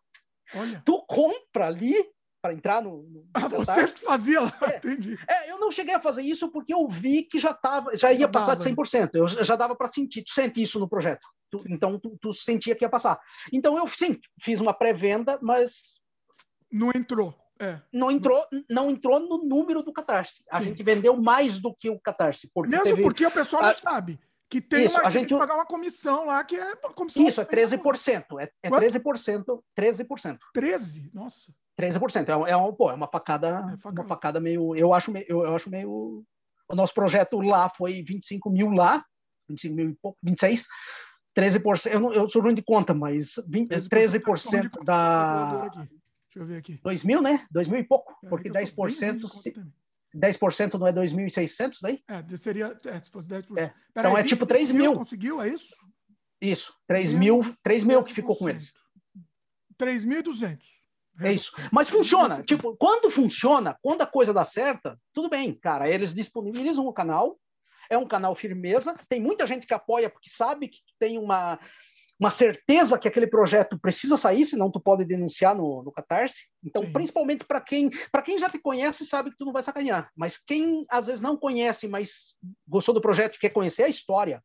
Olha. 0.54 0.82
tu 0.86 1.06
compra 1.06 1.68
ali 1.68 1.94
para 2.42 2.54
entrar 2.54 2.82
no. 2.82 3.04
no 3.04 3.28
ah, 3.34 3.50
você 3.50 3.86
fazia 3.88 4.40
lá, 4.40 4.58
é, 4.62 4.78
entendi. 4.78 5.18
É, 5.28 5.52
eu 5.52 5.60
não 5.60 5.72
cheguei 5.72 5.96
a 5.96 6.00
fazer 6.00 6.22
isso 6.22 6.50
porque 6.52 6.74
eu 6.74 6.88
vi 6.88 7.24
que 7.24 7.38
já 7.38 7.54
tava, 7.54 7.98
já 7.98 8.14
ia 8.14 8.20
já 8.20 8.28
passar 8.30 8.56
dava. 8.56 8.70
de 8.70 8.76
100%. 8.76 9.10
Eu 9.16 9.28
já 9.28 9.56
dava 9.58 9.76
para 9.76 9.88
sentir. 9.88 10.24
Tu 10.24 10.32
sente 10.32 10.62
isso 10.62 10.80
no 10.80 10.88
projeto. 10.88 11.28
Tu, 11.52 11.60
então, 11.68 12.00
tu, 12.00 12.18
tu, 12.22 12.34
sentia 12.34 12.76
que 12.76 12.86
ia 12.86 12.90
passar. 12.90 13.20
Então, 13.52 13.78
eu 13.78 13.86
sim, 13.88 14.20
fiz 14.42 14.62
uma 14.62 14.74
pré-venda, 14.74 15.38
mas. 15.42 16.00
Não 16.72 16.92
entrou. 16.96 17.36
É. 17.60 17.80
Não 17.94 18.12
entrou, 18.12 18.46
não 18.70 18.90
entrou 18.90 19.20
no 19.20 19.38
número 19.44 19.82
do 19.82 19.94
Catarse. 19.94 20.44
A 20.52 20.60
sim. 20.60 20.68
gente 20.68 20.84
vendeu 20.84 21.16
mais 21.16 21.60
do 21.60 21.74
que 21.74 21.90
o 21.90 22.00
Catarse. 22.00 22.50
Porque 22.54 22.72
Mesmo 22.72 22.86
teve... 22.86 23.02
porque 23.02 23.26
o 23.26 23.32
pessoal 23.32 23.64
não 23.64 23.74
sabe 23.74 24.20
que 24.50 24.62
tem 24.62 24.86
isso, 24.86 24.96
uma, 24.96 25.08
a 25.08 25.10
gente 25.10 25.28
tem 25.28 25.38
que 25.38 25.38
pagar 25.38 25.56
uma 25.56 25.66
comissão 25.66 26.26
lá 26.26 26.44
que 26.44 26.56
é 26.56 26.76
comissão. 26.96 27.28
Isso, 27.28 27.42
é 27.42 27.46
13%. 27.46 28.26
É, 28.40 28.52
é 28.64 28.70
13%. 28.70 29.44
13%. 29.78 30.38
13%? 30.56 31.10
Nossa. 31.14 31.54
13%. 31.80 32.48
É, 32.48 32.52
é, 32.52 32.58
um, 32.58 32.74
pô, 32.74 32.90
é 32.90 32.94
uma 32.94 33.08
facada, 33.08 33.78
é 33.84 33.90
uma 33.90 34.08
facada 34.08 34.40
meio. 34.40 34.76
Eu 34.76 34.94
acho, 34.94 35.12
eu, 35.28 35.44
eu 35.44 35.56
acho 35.56 35.70
meio. 35.70 36.24
O 36.70 36.76
nosso 36.76 36.94
projeto 36.94 37.40
lá 37.42 37.70
foi 37.70 38.02
25 38.02 38.50
mil 38.50 38.70
lá, 38.72 39.04
25 39.50 39.76
mil 39.76 39.90
e 39.90 39.96
pouco, 39.96 40.18
26. 40.24 40.68
13%, 41.38 41.92
eu, 41.92 42.00
não, 42.00 42.14
eu 42.14 42.30
sou 42.30 42.42
ruim 42.42 42.56
de 42.56 42.64
conta, 42.64 42.94
mas 42.94 43.34
20, 43.46 43.70
13%, 43.70 43.90
13% 43.90 44.84
da. 44.86 45.70
Deixa 46.36 46.44
eu 46.44 46.46
ver 46.46 46.58
aqui. 46.58 46.80
2 46.84 47.04
mil, 47.04 47.22
né? 47.22 47.48
2 47.50 47.70
mil 47.70 47.80
e 47.80 47.84
pouco, 47.84 48.14
é, 48.26 48.28
porque 48.28 48.50
10%. 48.50 49.26
Se, 49.30 49.54
10% 50.14 50.74
não 50.78 50.88
é 50.88 50.92
2.600 50.92 51.78
daí? 51.82 52.04
É, 52.10 52.38
seria, 52.38 52.78
é, 52.86 53.02
se 53.02 53.10
fosse 53.10 53.28
10%. 53.30 53.58
É. 53.58 53.74
então 53.92 54.16
aí, 54.16 54.22
é 54.22 54.26
tipo 54.26 54.46
3 54.46 54.72
mil. 54.72 54.96
Conseguiu, 54.96 55.42
é 55.42 55.48
isso? 55.48 55.74
Isso, 56.42 56.74
3 56.88 57.14
mil, 57.14 57.42
3 57.64 57.84
mil 57.86 58.04
que 58.04 58.14
ficou 58.14 58.36
com 58.36 58.50
eles. 58.50 58.74
3.200. 59.80 60.60
É 61.22 61.32
isso. 61.32 61.54
Mas 61.72 61.90
funciona. 61.90 62.44
Tipo, 62.44 62.76
quando 62.76 63.10
funciona, 63.10 63.78
quando 63.82 64.02
a 64.02 64.06
coisa 64.06 64.34
dá 64.34 64.44
certa, 64.44 65.00
tudo 65.14 65.30
bem, 65.30 65.54
cara. 65.54 65.90
Eles 65.90 66.14
disponibilizam 66.14 66.86
o 66.86 66.94
canal, 66.94 67.40
é 67.90 67.98
um 67.98 68.06
canal 68.06 68.36
firmeza. 68.36 68.94
Tem 69.08 69.22
muita 69.22 69.48
gente 69.48 69.66
que 69.66 69.74
apoia 69.74 70.10
porque 70.10 70.30
sabe 70.30 70.68
que 70.68 70.80
tem 71.00 71.18
uma, 71.18 71.58
uma 72.20 72.32
certeza 72.32 72.98
que 72.98 73.08
aquele 73.08 73.28
projeto 73.28 73.78
precisa 73.78 74.16
sair, 74.16 74.46
senão 74.46 74.72
tu 74.72 74.80
pode 74.80 75.04
denunciar 75.04 75.56
no, 75.56 75.84
no 75.84 75.92
Catarse. 75.92 76.48
Então, 76.64 76.84
Sim. 76.84 76.92
principalmente 76.94 77.44
para 77.44 77.60
quem 77.60 77.90
para 78.12 78.22
quem 78.22 78.40
já 78.40 78.50
te 78.50 78.60
conhece 78.60 79.06
sabe 79.06 79.32
que 79.32 79.38
tu 79.38 79.46
não 79.46 79.54
vai 79.54 79.64
sacanear. 79.64 80.10
Mas 80.16 80.38
quem 80.38 80.86
às 80.90 81.08
vezes 81.08 81.22
não 81.22 81.36
conhece, 81.36 81.88
mas 81.88 82.36
gostou 82.68 82.94
do 82.94 83.02
projeto 83.02 83.36
e 83.36 83.40
quer 83.40 83.50
conhecer 83.50 83.84
a 83.84 83.90
história, 83.90 84.42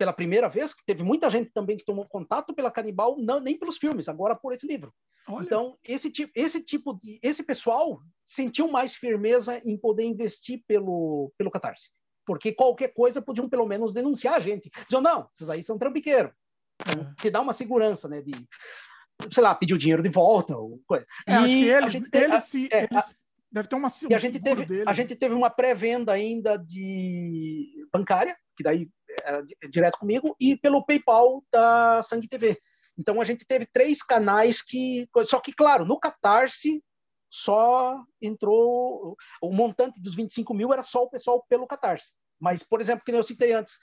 pela 0.00 0.14
primeira 0.14 0.48
vez, 0.48 0.72
que 0.72 0.82
teve 0.86 1.02
muita 1.02 1.28
gente 1.28 1.50
também 1.52 1.76
que 1.76 1.84
tomou 1.84 2.08
contato 2.08 2.54
pela 2.54 2.70
Canibal, 2.70 3.16
não, 3.18 3.38
nem 3.38 3.58
pelos 3.58 3.76
filmes, 3.76 4.08
agora 4.08 4.34
por 4.34 4.54
esse 4.54 4.66
livro. 4.66 4.90
Olha. 5.28 5.44
Então, 5.44 5.76
esse 5.84 6.10
tipo, 6.10 6.32
esse 6.34 6.62
tipo 6.62 6.94
de. 6.94 7.20
Esse 7.22 7.42
pessoal 7.42 8.00
sentiu 8.24 8.66
mais 8.70 8.94
firmeza 8.94 9.60
em 9.62 9.76
poder 9.76 10.04
investir 10.04 10.64
pelo, 10.66 11.30
pelo 11.36 11.50
Catarse. 11.50 11.90
Porque 12.24 12.50
qualquer 12.50 12.94
coisa 12.94 13.20
podiam 13.20 13.46
pelo 13.46 13.66
menos 13.66 13.92
denunciar 13.92 14.36
a 14.36 14.40
gente. 14.40 14.70
Diziam, 14.84 15.02
não, 15.02 15.28
esses 15.34 15.50
aí 15.50 15.62
são 15.62 15.76
trampiqueiros. 15.76 16.32
É. 16.80 17.22
te 17.22 17.30
dá 17.30 17.40
uma 17.40 17.52
segurança, 17.52 18.08
né? 18.08 18.20
De, 18.22 18.32
sei 19.30 19.42
lá, 19.42 19.54
pedir 19.54 19.74
o 19.74 19.78
dinheiro 19.78 20.02
de 20.02 20.08
volta. 20.08 20.56
Ou 20.56 20.80
coisa. 20.86 21.06
É, 21.26 21.32
e 21.32 21.34
acho 21.34 21.46
que 21.46 21.68
eles, 21.68 21.94
eles, 21.94 22.08
eles, 22.12 22.44
se, 22.44 22.68
é, 22.72 22.88
eles 22.90 23.24
deve 23.50 23.68
ter 23.68 23.76
uma 23.76 23.88
e 24.08 24.14
a 24.14 24.18
gente 24.18 24.40
teve 24.40 24.64
dele. 24.64 24.84
A 24.86 24.92
gente 24.92 25.16
teve 25.16 25.34
uma 25.34 25.50
pré-venda 25.50 26.12
ainda 26.12 26.56
de 26.56 27.86
bancária, 27.92 28.36
que 28.56 28.62
daí 28.62 28.88
era 29.24 29.44
direto 29.68 29.98
comigo, 29.98 30.36
e 30.40 30.56
pelo 30.56 30.84
PayPal 30.84 31.42
da 31.52 32.02
Sangue 32.02 32.28
TV. 32.28 32.56
Então 32.96 33.20
a 33.20 33.24
gente 33.24 33.44
teve 33.46 33.66
três 33.72 34.02
canais 34.02 34.62
que. 34.62 35.08
Só 35.24 35.40
que, 35.40 35.52
claro, 35.52 35.84
no 35.84 35.98
Catarse 35.98 36.82
só 37.30 38.02
entrou. 38.20 39.16
O 39.42 39.52
montante 39.52 40.00
dos 40.00 40.14
25 40.14 40.54
mil 40.54 40.72
era 40.72 40.82
só 40.82 41.02
o 41.02 41.10
pessoal 41.10 41.44
pelo 41.48 41.66
Catarse. 41.66 42.12
Mas, 42.38 42.62
por 42.62 42.80
exemplo, 42.80 43.04
que 43.04 43.12
eu 43.12 43.22
citei 43.22 43.52
antes, 43.52 43.74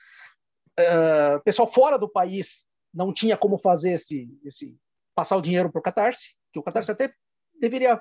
uh, 0.80 1.44
pessoal 1.44 1.72
fora 1.72 1.98
do 1.98 2.10
país 2.10 2.67
não 2.98 3.14
tinha 3.14 3.38
como 3.38 3.60
fazer 3.60 3.92
esse, 3.92 4.28
esse 4.44 4.76
passar 5.16 5.38
o 5.38 5.42
dinheiro 5.42 5.72
para 5.72 5.80
o 5.80 5.84
Catarse, 5.84 6.30
que 6.52 6.60
o 6.60 6.64
Catarse 6.64 6.92
até 6.92 7.14
deveria 7.60 8.00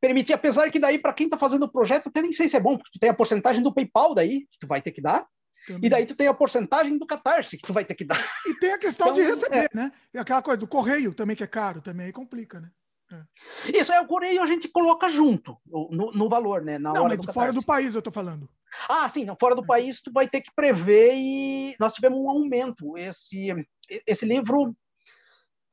permitir, 0.00 0.34
apesar 0.34 0.70
que 0.70 0.78
daí, 0.78 0.98
para 0.98 1.14
quem 1.14 1.26
está 1.26 1.38
fazendo 1.38 1.64
o 1.64 1.72
projeto, 1.72 2.08
até 2.08 2.20
nem 2.20 2.30
sei 2.30 2.46
se 2.46 2.56
é 2.56 2.60
bom, 2.60 2.76
porque 2.76 2.90
tu 2.92 3.00
tem 3.00 3.08
a 3.08 3.14
porcentagem 3.14 3.62
do 3.62 3.72
PayPal 3.72 4.14
daí, 4.14 4.46
que 4.50 4.58
tu 4.60 4.66
vai 4.66 4.82
ter 4.82 4.92
que 4.92 5.00
dar, 5.00 5.26
também. 5.66 5.86
E 5.86 5.88
daí 5.88 6.04
tu 6.04 6.14
tem 6.14 6.28
a 6.28 6.34
porcentagem 6.34 6.98
do 6.98 7.06
Catarse 7.06 7.56
que 7.56 7.66
tu 7.66 7.72
vai 7.72 7.86
ter 7.86 7.94
que 7.94 8.04
dar. 8.04 8.22
E 8.46 8.54
tem 8.58 8.72
a 8.72 8.78
questão 8.78 9.08
então, 9.08 9.22
de 9.22 9.28
receber, 9.28 9.70
é. 9.72 9.74
né? 9.74 9.92
E 10.12 10.18
aquela 10.18 10.42
coisa 10.42 10.58
do 10.58 10.68
correio 10.68 11.14
também, 11.14 11.34
que 11.34 11.42
é 11.42 11.46
caro, 11.46 11.80
também 11.80 12.06
aí 12.06 12.12
complica, 12.12 12.60
né? 12.60 12.70
É. 13.10 13.78
Isso 13.78 13.92
é 13.92 14.00
o 14.00 14.06
correio 14.06 14.42
a 14.42 14.46
gente 14.46 14.68
coloca 14.68 15.08
junto 15.08 15.56
no, 15.66 16.10
no 16.12 16.28
valor, 16.28 16.62
né? 16.62 16.78
Na 16.78 16.92
não, 16.92 17.04
hora 17.04 17.16
do 17.16 17.32
fora 17.32 17.52
do 17.52 17.62
país 17.62 17.94
eu 17.94 18.02
tô 18.02 18.10
falando. 18.10 18.48
Ah, 18.88 19.08
sim, 19.08 19.24
não, 19.24 19.36
fora 19.38 19.54
do 19.54 19.62
é. 19.62 19.66
país 19.66 20.00
tu 20.00 20.10
vai 20.12 20.26
ter 20.26 20.40
que 20.40 20.50
prever 20.54 21.12
e 21.14 21.76
nós 21.78 21.94
tivemos 21.94 22.18
um 22.18 22.28
aumento. 22.28 22.96
Esse, 22.96 23.52
esse 24.06 24.24
livro 24.24 24.74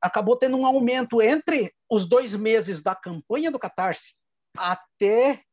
acabou 0.02 0.36
tendo 0.36 0.58
um 0.58 0.66
aumento 0.66 1.22
entre 1.22 1.74
os 1.90 2.08
dois 2.08 2.34
meses 2.34 2.82
da 2.82 2.96
campanha 2.96 3.52
do 3.52 3.60
Catarse 3.60 4.14
até 4.58 5.44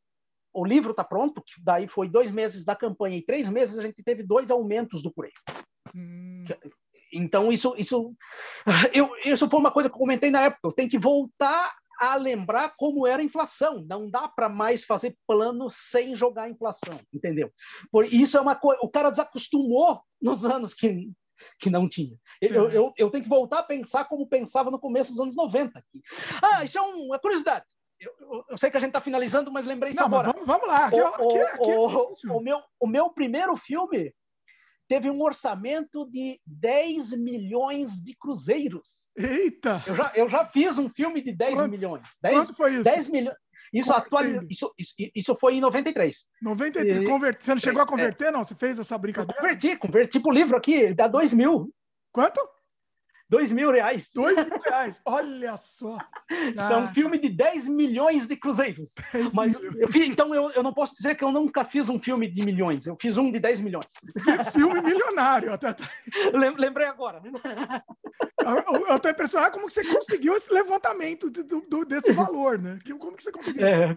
o 0.53 0.65
livro 0.65 0.91
está 0.91 1.05
pronto, 1.05 1.43
daí 1.63 1.87
foi 1.87 2.09
dois 2.09 2.31
meses 2.31 2.65
da 2.65 2.75
campanha 2.75 3.17
e 3.17 3.25
três 3.25 3.49
meses 3.49 3.79
a 3.79 3.83
gente 3.83 4.03
teve 4.03 4.23
dois 4.23 4.51
aumentos 4.51 5.03
do 5.03 5.13
Correio. 5.13 5.35
Hum. 5.95 6.45
Então, 7.13 7.53
isso, 7.53 7.75
isso, 7.79 8.15
eu, 8.93 9.11
isso 9.25 9.49
foi 9.49 9.61
uma 9.61 9.71
coisa 9.71 9.89
que 9.89 9.95
eu 9.95 10.01
comentei 10.01 10.31
na 10.31 10.43
época. 10.43 10.61
Eu 10.65 10.73
tenho 10.73 10.91
que 10.91 10.99
voltar 10.99 11.75
a 12.01 12.15
lembrar 12.17 12.75
como 12.77 13.07
era 13.07 13.23
a 13.23 13.25
inflação. 13.25 13.85
Não 13.89 14.11
dá 14.11 14.29
para 14.29 14.49
mais 14.49 14.85
fazer 14.85 15.17
plano 15.27 15.69
sem 15.71 16.15
jogar 16.15 16.45
a 16.45 16.51
inflação, 16.51 17.01
entendeu? 17.13 17.51
Por 17.91 18.05
isso 18.05 18.37
é 18.37 18.41
uma 18.41 18.55
coisa. 18.55 18.81
O 18.83 18.91
cara 18.91 19.11
desacostumou 19.11 20.03
nos 20.21 20.45
anos 20.45 20.75
que, 20.75 21.11
que 21.59 21.71
não 21.71 21.89
tinha. 21.89 22.17
Eu, 22.41 22.65
uhum. 22.65 22.71
eu, 22.71 22.93
eu 22.97 23.11
tenho 23.11 23.25
que 23.25 23.31
voltar 23.31 23.61
a 23.61 23.65
pensar 23.65 24.05
como 24.07 24.29
pensava 24.29 24.71
no 24.71 24.81
começo 24.81 25.13
dos 25.13 25.21
anos 25.21 25.37
90. 25.37 25.83
Ah, 26.43 26.65
isso 26.65 26.79
é 26.79 26.81
uma 26.81 27.19
curiosidade. 27.19 27.65
Eu, 28.01 28.45
eu, 28.49 28.59
sei 28.59 28.71
que 28.71 28.77
a 28.77 28.81
gente 28.81 28.91
está 28.91 29.01
finalizando, 29.01 29.51
mas 29.51 29.67
lembrei 29.67 29.93
isso 29.93 30.03
agora. 30.03 30.33
Vamos, 30.33 30.47
vamos, 30.47 30.69
lá. 30.69 30.87
Aqui, 30.87 31.01
o, 31.01 31.07
aqui, 31.07 31.41
aqui 31.41 31.73
o, 31.73 32.37
o, 32.37 32.41
meu, 32.41 32.63
o 32.79 32.87
meu 32.87 33.11
primeiro 33.11 33.57
filme 33.57 34.15
teve 34.89 35.11
um 35.11 35.21
orçamento 35.23 36.09
de 36.11 36.41
10 36.47 37.13
milhões 37.19 38.03
de 38.03 38.17
cruzeiros. 38.17 39.07
Eita! 39.17 39.83
Eu 39.87 39.95
já, 39.95 40.13
eu 40.15 40.29
já 40.29 40.47
fiz 40.47 40.79
um 40.79 40.89
filme 40.89 41.21
de 41.21 41.33
10 41.33 41.55
quanto, 41.55 41.71
milhões. 41.71 42.09
10, 42.23 42.35
quanto 42.37 42.57
foi 42.57 42.75
isso? 42.75 42.85
10 42.85 43.09
milhões. 43.09 43.37
Isso, 43.73 43.93
atualiza, 43.93 44.47
isso, 44.49 44.73
isso, 44.79 44.95
isso 45.15 45.37
foi 45.41 45.55
em 45.55 45.61
93. 45.61 46.27
93. 46.41 47.03
E, 47.03 47.05
Convert... 47.05 47.41
Você 47.41 47.51
não 47.51 47.59
chegou 47.59 47.83
a 47.83 47.87
converter, 47.87 48.29
é, 48.29 48.31
não? 48.31 48.45
Você 48.45 48.55
fez 48.55 48.79
essa 48.79 48.97
brincadeira? 48.97 49.33
Eu 49.33 49.43
converti, 49.43 49.77
converti. 49.77 50.13
Tipo 50.13 50.31
o 50.31 50.33
livro 50.33 50.57
aqui, 50.57 50.95
dá 50.95 51.07
2 51.07 51.33
mil. 51.33 51.73
Quanto? 52.13 52.41
Dois 53.29 53.53
mil 53.53 53.71
reais. 53.71 54.09
Dois 54.15 54.37
mil 54.37 54.59
reais, 54.61 55.01
olha 55.05 55.57
só. 55.57 55.99
Isso 56.31 56.73
é 56.73 56.77
um 56.77 56.89
filme 56.89 57.19
de 57.19 57.29
10 57.29 57.69
milhões 57.69 58.27
de 58.27 58.37
cruzeiros. 58.37 58.93
Mas 59.35 59.55
eu 59.55 59.89
fiz, 59.89 60.09
então 60.09 60.35
eu, 60.35 60.51
eu 60.53 60.63
não 60.63 60.73
posso 60.73 60.95
dizer 60.95 61.15
que 61.15 61.23
eu 61.23 61.31
nunca 61.31 61.65
fiz 61.65 61.89
um 61.89 62.01
filme 62.01 62.27
de 62.29 62.43
milhões. 62.45 62.87
Eu 62.87 62.97
fiz 62.99 63.19
um 63.19 63.31
de 63.31 63.39
10 63.39 63.61
milhões. 63.61 63.87
Filme 64.53 64.81
milionário. 64.81 65.53
Até, 65.53 65.77
Lembrei 66.57 66.87
agora. 66.87 67.21
Eu 68.89 68.97
estou 68.97 69.11
impressionado 69.11 69.53
como 69.53 69.67
que 69.67 69.73
você 69.73 69.85
conseguiu 69.85 70.35
esse 70.35 70.53
levantamento 70.53 71.31
do, 71.31 71.61
do, 71.61 71.85
desse 71.85 72.13
valor, 72.13 72.59
né? 72.59 72.79
Como 72.99 73.17
que 73.17 73.23
você 73.23 73.33
conseguiu? 73.33 73.67
É. 73.67 73.97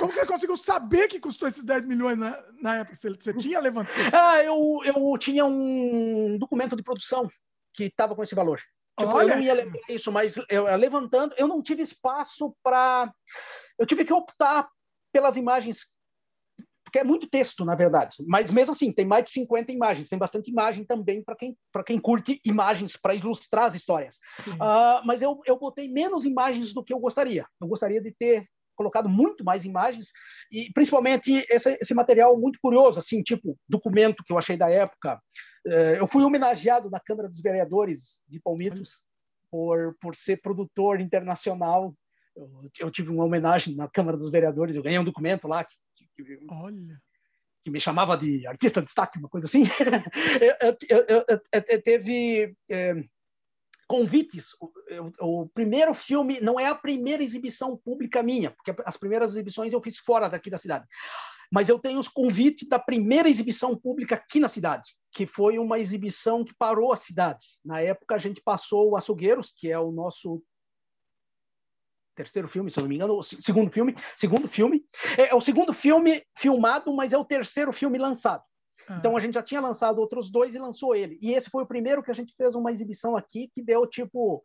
Como 0.00 0.10
você 0.14 0.24
conseguiu 0.24 0.56
saber 0.56 1.08
que 1.08 1.20
custou 1.20 1.46
esses 1.46 1.62
10 1.62 1.84
milhões 1.84 2.16
na, 2.16 2.42
na 2.62 2.76
época? 2.76 2.96
Você, 2.96 3.10
você 3.10 3.34
tinha 3.34 3.60
levantado? 3.60 3.94
Ah, 4.14 4.42
eu, 4.42 4.80
eu 4.82 5.18
tinha 5.18 5.44
um 5.44 6.38
documento 6.38 6.74
de 6.74 6.82
produção 6.82 7.28
que 7.74 7.84
estava 7.84 8.16
com 8.16 8.22
esse 8.22 8.34
valor. 8.34 8.62
Tipo, 8.98 9.12
Olha. 9.12 9.32
eu 9.32 9.36
não 9.36 9.42
ia 9.42 9.52
lembrar 9.52 9.80
isso, 9.90 10.10
mas 10.10 10.36
eu, 10.48 10.64
levantando, 10.76 11.34
eu 11.36 11.46
não 11.46 11.62
tive 11.62 11.82
espaço 11.82 12.56
para. 12.62 13.12
Eu 13.78 13.84
tive 13.84 14.06
que 14.06 14.12
optar 14.12 14.70
pelas 15.12 15.36
imagens, 15.36 15.88
porque 16.82 17.00
é 17.00 17.04
muito 17.04 17.28
texto, 17.28 17.62
na 17.66 17.74
verdade. 17.74 18.16
Mas 18.26 18.50
mesmo 18.50 18.72
assim, 18.72 18.90
tem 18.90 19.04
mais 19.04 19.26
de 19.26 19.32
50 19.32 19.70
imagens, 19.70 20.08
tem 20.08 20.18
bastante 20.18 20.50
imagem 20.50 20.82
também 20.82 21.22
para 21.22 21.36
quem, 21.36 21.54
quem 21.86 21.98
curte 21.98 22.40
imagens 22.42 22.96
para 22.96 23.14
ilustrar 23.14 23.66
as 23.66 23.74
histórias. 23.74 24.16
Uh, 24.46 25.04
mas 25.04 25.20
eu, 25.20 25.40
eu 25.44 25.58
botei 25.58 25.92
menos 25.92 26.24
imagens 26.24 26.72
do 26.72 26.82
que 26.82 26.94
eu 26.94 26.98
gostaria. 26.98 27.44
Eu 27.60 27.68
gostaria 27.68 28.00
de 28.00 28.14
ter 28.18 28.48
colocado 28.80 29.10
muito 29.10 29.44
mais 29.44 29.66
imagens 29.66 30.10
e 30.50 30.72
principalmente 30.72 31.44
esse, 31.50 31.76
esse 31.78 31.92
material 31.92 32.38
muito 32.40 32.58
curioso, 32.62 32.98
assim, 32.98 33.22
tipo 33.22 33.58
documento 33.68 34.24
que 34.24 34.32
eu 34.32 34.38
achei 34.38 34.56
da 34.56 34.70
época. 34.70 35.20
É, 35.66 36.00
eu 36.00 36.06
fui 36.06 36.24
homenageado 36.24 36.88
na 36.88 36.98
Câmara 36.98 37.28
dos 37.28 37.42
Vereadores 37.42 38.22
de 38.26 38.40
Palmitos 38.40 39.04
por, 39.50 39.94
por 40.00 40.16
ser 40.16 40.40
produtor 40.40 40.98
internacional. 40.98 41.94
Eu, 42.34 42.70
eu 42.78 42.90
tive 42.90 43.10
uma 43.10 43.24
homenagem 43.24 43.76
na 43.76 43.86
Câmara 43.86 44.16
dos 44.16 44.30
Vereadores, 44.30 44.76
eu 44.76 44.82
ganhei 44.82 44.98
um 44.98 45.04
documento 45.04 45.46
lá 45.46 45.62
que, 45.62 45.76
que, 46.16 46.38
Olha 46.48 46.98
que 47.62 47.70
me 47.70 47.78
chamava 47.78 48.16
de 48.16 48.46
artista 48.46 48.80
de 48.80 48.86
destaque, 48.86 49.18
uma 49.18 49.28
coisa 49.28 49.46
assim. 49.46 49.64
eu, 50.88 51.04
eu, 51.06 51.24
eu, 51.28 51.82
teve 51.82 52.56
é, 52.70 52.94
convites. 53.90 54.54
O, 54.60 55.42
o, 55.42 55.48
primeiro 55.48 55.92
filme 55.92 56.40
não 56.40 56.60
é 56.60 56.66
a 56.68 56.74
primeira 56.76 57.24
exibição 57.24 57.76
pública 57.76 58.22
minha, 58.22 58.52
porque 58.52 58.72
as 58.86 58.96
primeiras 58.96 59.32
exibições 59.32 59.72
eu 59.72 59.82
fiz 59.82 59.98
fora 59.98 60.28
daqui 60.28 60.48
da 60.48 60.58
cidade. 60.58 60.86
Mas 61.52 61.68
eu 61.68 61.76
tenho 61.76 61.98
os 61.98 62.06
convites 62.06 62.68
da 62.68 62.78
primeira 62.78 63.28
exibição 63.28 63.76
pública 63.76 64.14
aqui 64.14 64.38
na 64.38 64.48
cidade, 64.48 64.94
que 65.10 65.26
foi 65.26 65.58
uma 65.58 65.80
exibição 65.80 66.44
que 66.44 66.54
parou 66.54 66.92
a 66.92 66.96
cidade. 66.96 67.44
Na 67.64 67.80
época 67.80 68.14
a 68.14 68.18
gente 68.18 68.40
passou 68.40 68.90
o 68.90 68.96
Açougueiros, 68.96 69.52
que 69.56 69.68
é 69.68 69.76
o 69.76 69.90
nosso 69.90 70.40
terceiro 72.14 72.46
filme, 72.46 72.70
se 72.70 72.78
eu 72.78 72.82
não 72.82 72.88
me 72.88 72.94
engano, 72.94 73.20
segundo 73.24 73.72
filme, 73.72 73.96
segundo 74.16 74.46
filme. 74.46 74.84
É, 75.18 75.30
é 75.30 75.34
o 75.34 75.40
segundo 75.40 75.72
filme 75.72 76.22
filmado, 76.36 76.94
mas 76.94 77.12
é 77.12 77.18
o 77.18 77.24
terceiro 77.24 77.72
filme 77.72 77.98
lançado. 77.98 78.44
Ah. 78.90 78.96
Então 78.98 79.16
a 79.16 79.20
gente 79.20 79.34
já 79.34 79.42
tinha 79.42 79.60
lançado 79.60 79.98
outros 79.98 80.30
dois 80.30 80.54
e 80.54 80.58
lançou 80.58 80.94
ele. 80.94 81.18
E 81.22 81.32
esse 81.32 81.48
foi 81.48 81.62
o 81.62 81.66
primeiro 81.66 82.02
que 82.02 82.10
a 82.10 82.14
gente 82.14 82.34
fez 82.36 82.54
uma 82.54 82.72
exibição 82.72 83.16
aqui 83.16 83.48
que 83.54 83.62
deu 83.62 83.86
tipo 83.86 84.42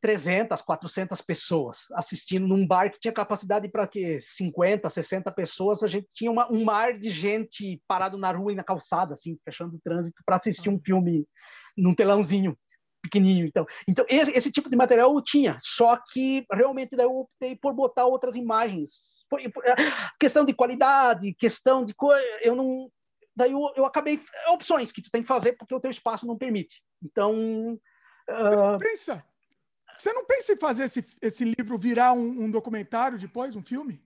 300, 0.00 0.62
400 0.62 1.20
pessoas 1.20 1.86
assistindo 1.92 2.48
num 2.48 2.66
bar 2.66 2.90
que 2.90 2.98
tinha 2.98 3.12
capacidade 3.12 3.68
para 3.68 3.86
que 3.86 4.18
50, 4.18 4.88
60 4.88 5.30
pessoas. 5.32 5.82
A 5.82 5.88
gente 5.88 6.08
tinha 6.14 6.30
uma, 6.30 6.50
um 6.50 6.64
mar 6.64 6.98
de 6.98 7.10
gente 7.10 7.82
parado 7.86 8.16
na 8.16 8.32
rua 8.32 8.52
e 8.52 8.56
na 8.56 8.64
calçada, 8.64 9.12
assim, 9.12 9.38
fechando 9.44 9.76
o 9.76 9.80
trânsito 9.80 10.22
para 10.24 10.36
assistir 10.36 10.70
um 10.70 10.80
filme 10.80 11.26
num 11.76 11.94
telãozinho 11.94 12.56
pequenininho. 13.02 13.46
Então, 13.46 13.66
então 13.86 14.04
esse, 14.08 14.30
esse, 14.32 14.50
tipo 14.50 14.70
de 14.70 14.76
material 14.76 15.14
eu 15.14 15.22
tinha, 15.22 15.56
só 15.60 15.98
que 16.12 16.46
realmente 16.52 16.96
daí 16.96 17.06
eu 17.06 17.20
optei 17.20 17.56
por 17.56 17.74
botar 17.74 18.06
outras 18.06 18.34
imagens. 18.36 19.20
Por, 19.28 19.40
é, 19.40 19.74
questão 20.18 20.44
de 20.44 20.54
qualidade, 20.54 21.34
questão 21.34 21.84
de 21.84 21.94
coisa, 21.94 22.24
eu 22.42 22.56
não 22.56 22.90
daí 23.40 23.52
eu, 23.52 23.72
eu 23.76 23.84
acabei 23.84 24.22
opções 24.48 24.92
que 24.92 25.02
tu 25.02 25.10
tem 25.10 25.22
que 25.22 25.28
fazer 25.28 25.52
porque 25.54 25.74
o 25.74 25.80
teu 25.80 25.90
espaço 25.90 26.26
não 26.26 26.38
permite. 26.38 26.82
Então, 27.02 27.78
uh... 28.28 28.78
pensa 28.78 29.24
você 29.92 30.12
não 30.12 30.24
pensa 30.24 30.52
em 30.52 30.56
fazer 30.56 30.84
esse, 30.84 31.04
esse 31.20 31.44
livro 31.44 31.76
virar 31.76 32.12
um, 32.12 32.44
um 32.44 32.50
documentário 32.50 33.18
depois, 33.18 33.56
um 33.56 33.62
filme? 33.62 34.02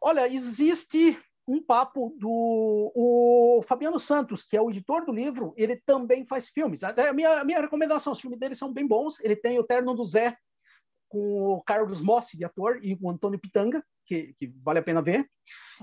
Olha, 0.00 0.28
existe 0.28 1.18
um 1.46 1.62
papo 1.62 2.14
do 2.18 2.92
o 2.94 3.62
Fabiano 3.62 3.98
Santos, 3.98 4.42
que 4.42 4.56
é 4.56 4.60
o 4.60 4.68
editor 4.68 5.04
do 5.04 5.12
livro, 5.12 5.54
ele 5.56 5.76
também 5.86 6.26
faz 6.26 6.48
filmes. 6.48 6.82
A 6.82 7.12
minha, 7.12 7.40
a 7.40 7.44
minha 7.44 7.60
recomendação, 7.60 8.12
os 8.12 8.20
filmes 8.20 8.38
dele 8.38 8.54
são 8.54 8.72
bem 8.72 8.86
bons. 8.86 9.18
Ele 9.20 9.36
tem 9.36 9.58
o 9.58 9.64
Terno 9.64 9.94
do 9.94 10.04
Zé, 10.04 10.36
com 11.08 11.54
o 11.54 11.62
Carlos 11.62 12.00
Mossi, 12.00 12.36
de 12.36 12.44
ator, 12.44 12.80
e 12.82 12.98
o 13.00 13.08
Antônio 13.08 13.38
Pitanga, 13.38 13.82
que, 14.04 14.34
que 14.38 14.52
vale 14.62 14.80
a 14.80 14.82
pena 14.82 15.00
ver. 15.00 15.28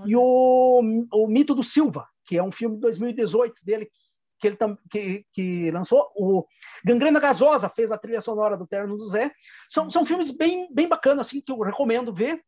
E 0.06 0.14
o, 0.14 0.80
o 1.12 1.26
Mito 1.26 1.54
do 1.54 1.62
Silva, 1.62 2.06
que 2.24 2.36
é 2.38 2.42
um 2.42 2.52
filme 2.52 2.76
de 2.76 2.82
2018 2.82 3.64
dele, 3.64 3.90
que 4.38 4.48
ele 4.48 4.58
que, 4.90 5.26
que 5.32 5.70
lançou. 5.70 6.10
O 6.14 6.46
Gangrena 6.84 7.20
Gasosa 7.20 7.68
fez 7.68 7.90
a 7.90 7.98
trilha 7.98 8.20
sonora 8.20 8.56
do 8.56 8.66
Terno 8.66 8.96
do 8.96 9.04
Zé. 9.06 9.32
São, 9.68 9.90
são 9.90 10.04
filmes 10.04 10.30
bem, 10.30 10.72
bem 10.72 10.88
bacanas, 10.88 11.26
assim, 11.26 11.40
que 11.40 11.52
eu 11.52 11.58
recomendo 11.60 12.12
ver. 12.12 12.44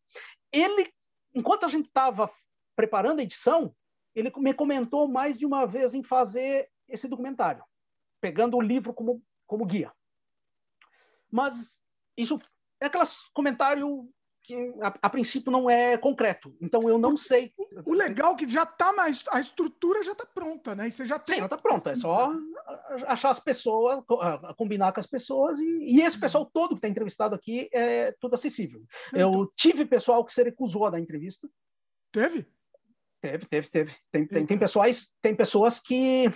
Ele, 0.53 0.93
enquanto 1.35 1.65
a 1.65 1.69
gente 1.69 1.87
estava 1.87 2.31
preparando 2.75 3.21
a 3.21 3.23
edição, 3.23 3.75
ele 4.15 4.33
me 4.37 4.55
comentou 4.55 5.09
mais 5.09 5.39
de 5.39 5.47
uma 5.47 5.67
vez 5.67 5.95
em 5.95 6.03
fazer 6.03 6.69
esse 6.89 7.09
documentário, 7.09 7.65
pegando 8.21 8.57
o 8.57 8.63
livro 8.63 8.95
como, 8.95 9.23
como 9.47 9.67
guia. 9.67 9.93
Mas 11.31 11.77
isso 12.17 12.41
é 12.81 12.87
aqueles 12.87 13.19
comentário 13.35 14.09
que 14.47 14.55
a, 14.81 14.95
a, 15.03 15.11
princípio 15.11 15.51
não 15.51 15.69
é 15.69 15.99
concreto. 15.99 16.57
Então 16.61 16.89
eu 16.89 16.99
não 16.99 17.17
sei. 17.17 17.53
O, 17.57 17.91
o 17.91 17.95
legal 17.95 18.35
é 18.35 18.37
que 18.37 18.49
já 18.49 18.63
está 18.63 18.93
mais. 18.93 19.25
A 19.31 19.41
estrutura 19.41 20.05
já 20.05 20.13
está 20.13 20.25
pronta, 20.25 20.75
né? 20.75 20.87
E 20.87 20.93
você 20.93 21.05
já 21.05 21.19
tem. 21.19 21.35
Sim, 21.35 21.41
já 21.41 21.47
está 21.47 21.59
pronta. 21.59 21.91
É 21.91 21.95
só 21.97 22.33
achar 23.07 23.31
as 23.31 23.41
pessoas, 23.41 24.03
combinar 24.57 24.93
com 24.93 25.01
as 25.01 25.07
pessoas. 25.07 25.59
E, 25.59 25.97
e 25.97 26.01
esse 26.01 26.19
pessoal 26.19 26.45
uhum. 26.45 26.51
todo 26.53 26.69
que 26.71 26.75
está 26.77 26.89
entrevistado 26.89 27.35
aqui 27.35 27.69
é 27.73 28.13
tudo 28.21 28.35
acessível. 28.35 28.85
Então, 29.09 29.33
eu 29.33 29.53
tive 29.57 29.85
pessoal 29.85 30.25
que 30.25 30.33
se 30.33 30.43
recusou 30.45 30.87
a 30.87 30.91
dar 30.91 31.01
entrevista. 31.01 31.49
Teve? 32.13 32.47
Teve, 33.21 33.47
teve, 33.47 33.69
teve. 33.69 33.97
Tem, 34.13 34.27
tem, 34.27 34.47
tem, 34.47 34.59
pessoas, 34.59 35.11
tem 35.21 35.35
pessoas 35.35 35.81
que. 35.81 36.33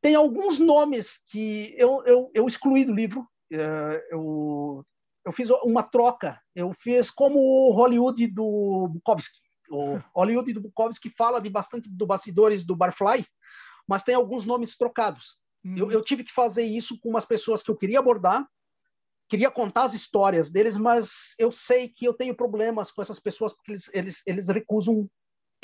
Tem 0.00 0.14
alguns 0.14 0.58
nomes 0.58 1.20
que 1.26 1.74
eu, 1.76 2.02
eu, 2.06 2.30
eu 2.34 2.46
excluí 2.46 2.84
do 2.84 2.94
livro. 2.94 3.26
Eh, 3.52 4.08
eu 4.10 4.84
eu 5.24 5.32
fiz 5.32 5.48
uma 5.62 5.82
troca. 5.82 6.40
Eu 6.54 6.72
fiz 6.74 7.10
como 7.10 7.38
o 7.38 7.72
Hollywood 7.72 8.26
do 8.26 8.88
Bukowski. 8.92 9.40
O 9.70 9.98
Hollywood 10.14 10.52
do 10.52 10.60
Bukowski 10.60 11.08
fala 11.08 11.40
de 11.40 11.48
bastante 11.48 11.88
do 11.88 12.06
bastidores 12.06 12.64
do 12.64 12.76
Barfly, 12.76 13.26
mas 13.88 14.02
tem 14.02 14.14
alguns 14.14 14.44
nomes 14.44 14.76
trocados. 14.76 15.38
Hum. 15.64 15.74
Eu, 15.76 15.90
eu, 15.90 16.02
tive 16.02 16.22
que 16.22 16.32
fazer 16.32 16.62
isso 16.62 16.98
com 17.00 17.08
umas 17.08 17.24
pessoas 17.24 17.62
que 17.62 17.70
eu 17.70 17.76
queria 17.76 17.98
abordar, 17.98 18.46
queria 19.28 19.50
contar 19.50 19.84
as 19.84 19.94
histórias 19.94 20.50
deles, 20.50 20.76
mas 20.76 21.34
eu 21.38 21.50
sei 21.50 21.88
que 21.88 22.06
eu 22.06 22.12
tenho 22.12 22.36
problemas 22.36 22.90
com 22.92 23.00
essas 23.00 23.18
pessoas 23.18 23.54
porque 23.54 23.72
eles, 23.72 23.90
eles, 23.94 24.22
eles 24.26 24.48
recusam 24.48 25.08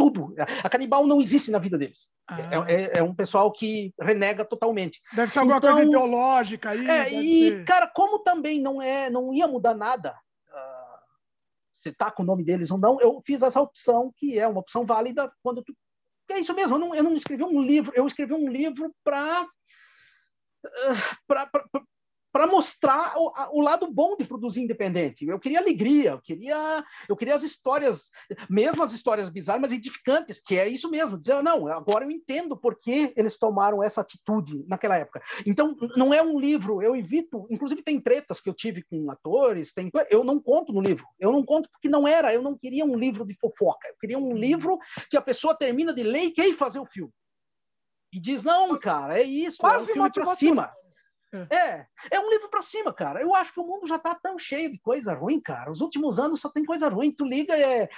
tudo. 0.00 0.34
A 0.64 0.68
canibal 0.70 1.06
não 1.06 1.20
existe 1.20 1.50
na 1.50 1.58
vida 1.58 1.76
deles. 1.76 2.10
É, 2.30 2.34
ah. 2.34 2.64
É, 2.66 2.74
é, 2.74 2.98
é, 2.98 3.02
um 3.02 3.14
pessoal 3.14 3.52
que 3.52 3.92
renega 4.00 4.46
totalmente. 4.46 5.02
Deve 5.12 5.30
ser 5.30 5.40
alguma 5.40 5.58
então, 5.58 5.74
coisa 5.74 5.86
ideológica 5.86 6.70
aí. 6.70 6.88
É, 6.88 7.12
e, 7.12 7.48
ser... 7.48 7.64
cara, 7.66 7.86
como 7.86 8.20
também 8.20 8.62
não 8.62 8.80
é, 8.80 9.10
não 9.10 9.34
ia 9.34 9.46
mudar 9.46 9.74
nada 9.74 10.18
uh, 10.48 11.00
se 11.74 11.92
tá 11.92 12.10
com 12.10 12.22
o 12.22 12.26
nome 12.26 12.42
deles 12.42 12.70
ou 12.70 12.78
não, 12.78 12.98
eu 12.98 13.22
fiz 13.26 13.42
essa 13.42 13.60
opção, 13.60 14.10
que 14.16 14.38
é 14.38 14.48
uma 14.48 14.60
opção 14.60 14.86
válida 14.86 15.30
quando 15.42 15.62
tu. 15.62 15.76
É 16.30 16.38
isso 16.38 16.54
mesmo, 16.54 16.76
eu 16.76 16.78
não, 16.78 16.94
eu 16.94 17.02
não 17.02 17.12
escrevi 17.12 17.42
um 17.42 17.60
livro, 17.60 17.92
eu 17.94 18.06
escrevi 18.06 18.32
um 18.32 18.48
livro 18.48 18.94
para 19.04 19.42
uh, 20.64 21.88
para 22.32 22.46
mostrar 22.46 23.14
o, 23.16 23.58
o, 23.58 23.60
lado 23.60 23.90
bom 23.90 24.16
de 24.16 24.24
produzir 24.24 24.62
independente. 24.62 25.26
Eu 25.26 25.38
queria 25.38 25.58
alegria, 25.58 26.10
eu 26.10 26.20
queria, 26.20 26.84
eu 27.08 27.16
queria 27.16 27.34
as 27.34 27.42
histórias, 27.42 28.10
mesmo 28.48 28.82
as 28.82 28.92
histórias 28.92 29.28
bizarras, 29.28 29.62
mas 29.62 29.72
edificantes, 29.72 30.40
que 30.40 30.56
é 30.56 30.68
isso 30.68 30.88
mesmo. 30.90 31.18
Dizer, 31.18 31.42
não, 31.42 31.66
agora 31.68 32.04
eu 32.04 32.10
entendo 32.10 32.56
por 32.56 32.78
que 32.78 33.12
eles 33.16 33.36
tomaram 33.36 33.82
essa 33.82 34.00
atitude 34.00 34.64
naquela 34.68 34.96
época. 34.96 35.20
Então, 35.44 35.76
não 35.96 36.14
é 36.14 36.22
um 36.22 36.38
livro, 36.38 36.82
eu 36.82 36.94
evito, 36.94 37.46
inclusive 37.50 37.82
tem 37.82 38.00
tretas 38.00 38.40
que 38.40 38.48
eu 38.48 38.54
tive 38.54 38.82
com 38.82 39.10
atores, 39.10 39.72
tem, 39.72 39.90
eu 40.08 40.22
não 40.22 40.40
conto 40.40 40.72
no 40.72 40.80
livro. 40.80 41.06
Eu 41.18 41.32
não 41.32 41.44
conto 41.44 41.68
porque 41.70 41.88
não 41.88 42.06
era, 42.06 42.32
eu 42.32 42.42
não 42.42 42.56
queria 42.56 42.84
um 42.84 42.96
livro 42.96 43.24
de 43.24 43.34
fofoca. 43.34 43.88
Eu 43.88 43.96
queria 44.00 44.18
um 44.18 44.32
livro 44.34 44.78
que 45.08 45.16
a 45.16 45.22
pessoa 45.22 45.56
termina 45.56 45.92
de 45.92 46.02
ler 46.02 46.24
e 46.24 46.32
quer 46.32 46.50
fazer 46.54 46.78
o 46.78 46.86
filme. 46.86 47.12
E 48.12 48.18
diz, 48.18 48.42
não, 48.42 48.76
cara, 48.76 49.20
é 49.20 49.22
isso, 49.22 49.58
Quase 49.58 49.90
é 49.90 49.92
um 49.92 49.94
filme 49.94 50.10
pra 50.10 50.34
cima. 50.34 50.72
É. 51.32 51.86
é, 52.10 52.20
um 52.20 52.30
livro 52.30 52.48
para 52.48 52.62
cima, 52.62 52.92
cara. 52.92 53.22
Eu 53.22 53.34
acho 53.34 53.52
que 53.52 53.60
o 53.60 53.66
mundo 53.66 53.86
já 53.86 53.98
tá 53.98 54.14
tão 54.14 54.38
cheio 54.38 54.70
de 54.70 54.80
coisa 54.80 55.14
ruim, 55.14 55.40
cara. 55.40 55.70
Os 55.70 55.80
últimos 55.80 56.18
anos 56.18 56.40
só 56.40 56.48
tem 56.48 56.64
coisa 56.64 56.88
ruim. 56.88 57.12
Tu 57.12 57.24
liga, 57.24 57.56
é 57.56 57.88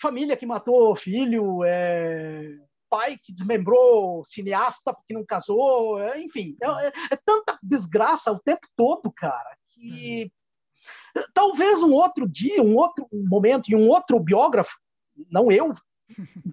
família 0.00 0.36
que 0.36 0.46
matou 0.46 0.94
filho, 0.96 1.62
é 1.64 2.58
pai 2.94 3.18
que 3.20 3.32
desmembrou 3.32 4.24
cineasta 4.24 4.94
porque 4.94 5.14
não 5.14 5.24
casou, 5.24 6.00
é, 6.00 6.20
enfim, 6.20 6.56
é, 6.62 6.66
é, 6.66 6.92
é, 7.10 7.16
tanta 7.24 7.58
desgraça 7.60 8.30
o 8.30 8.38
tempo 8.38 8.68
todo, 8.76 9.10
cara, 9.10 9.56
que 9.70 10.30
uhum. 11.16 11.22
talvez 11.34 11.82
um 11.82 11.92
outro 11.92 12.28
dia, 12.28 12.62
um 12.62 12.76
outro 12.76 13.08
momento 13.12 13.68
e 13.68 13.74
um 13.74 13.88
outro 13.88 14.20
biógrafo, 14.20 14.78
não 15.28 15.50
eu, 15.50 15.72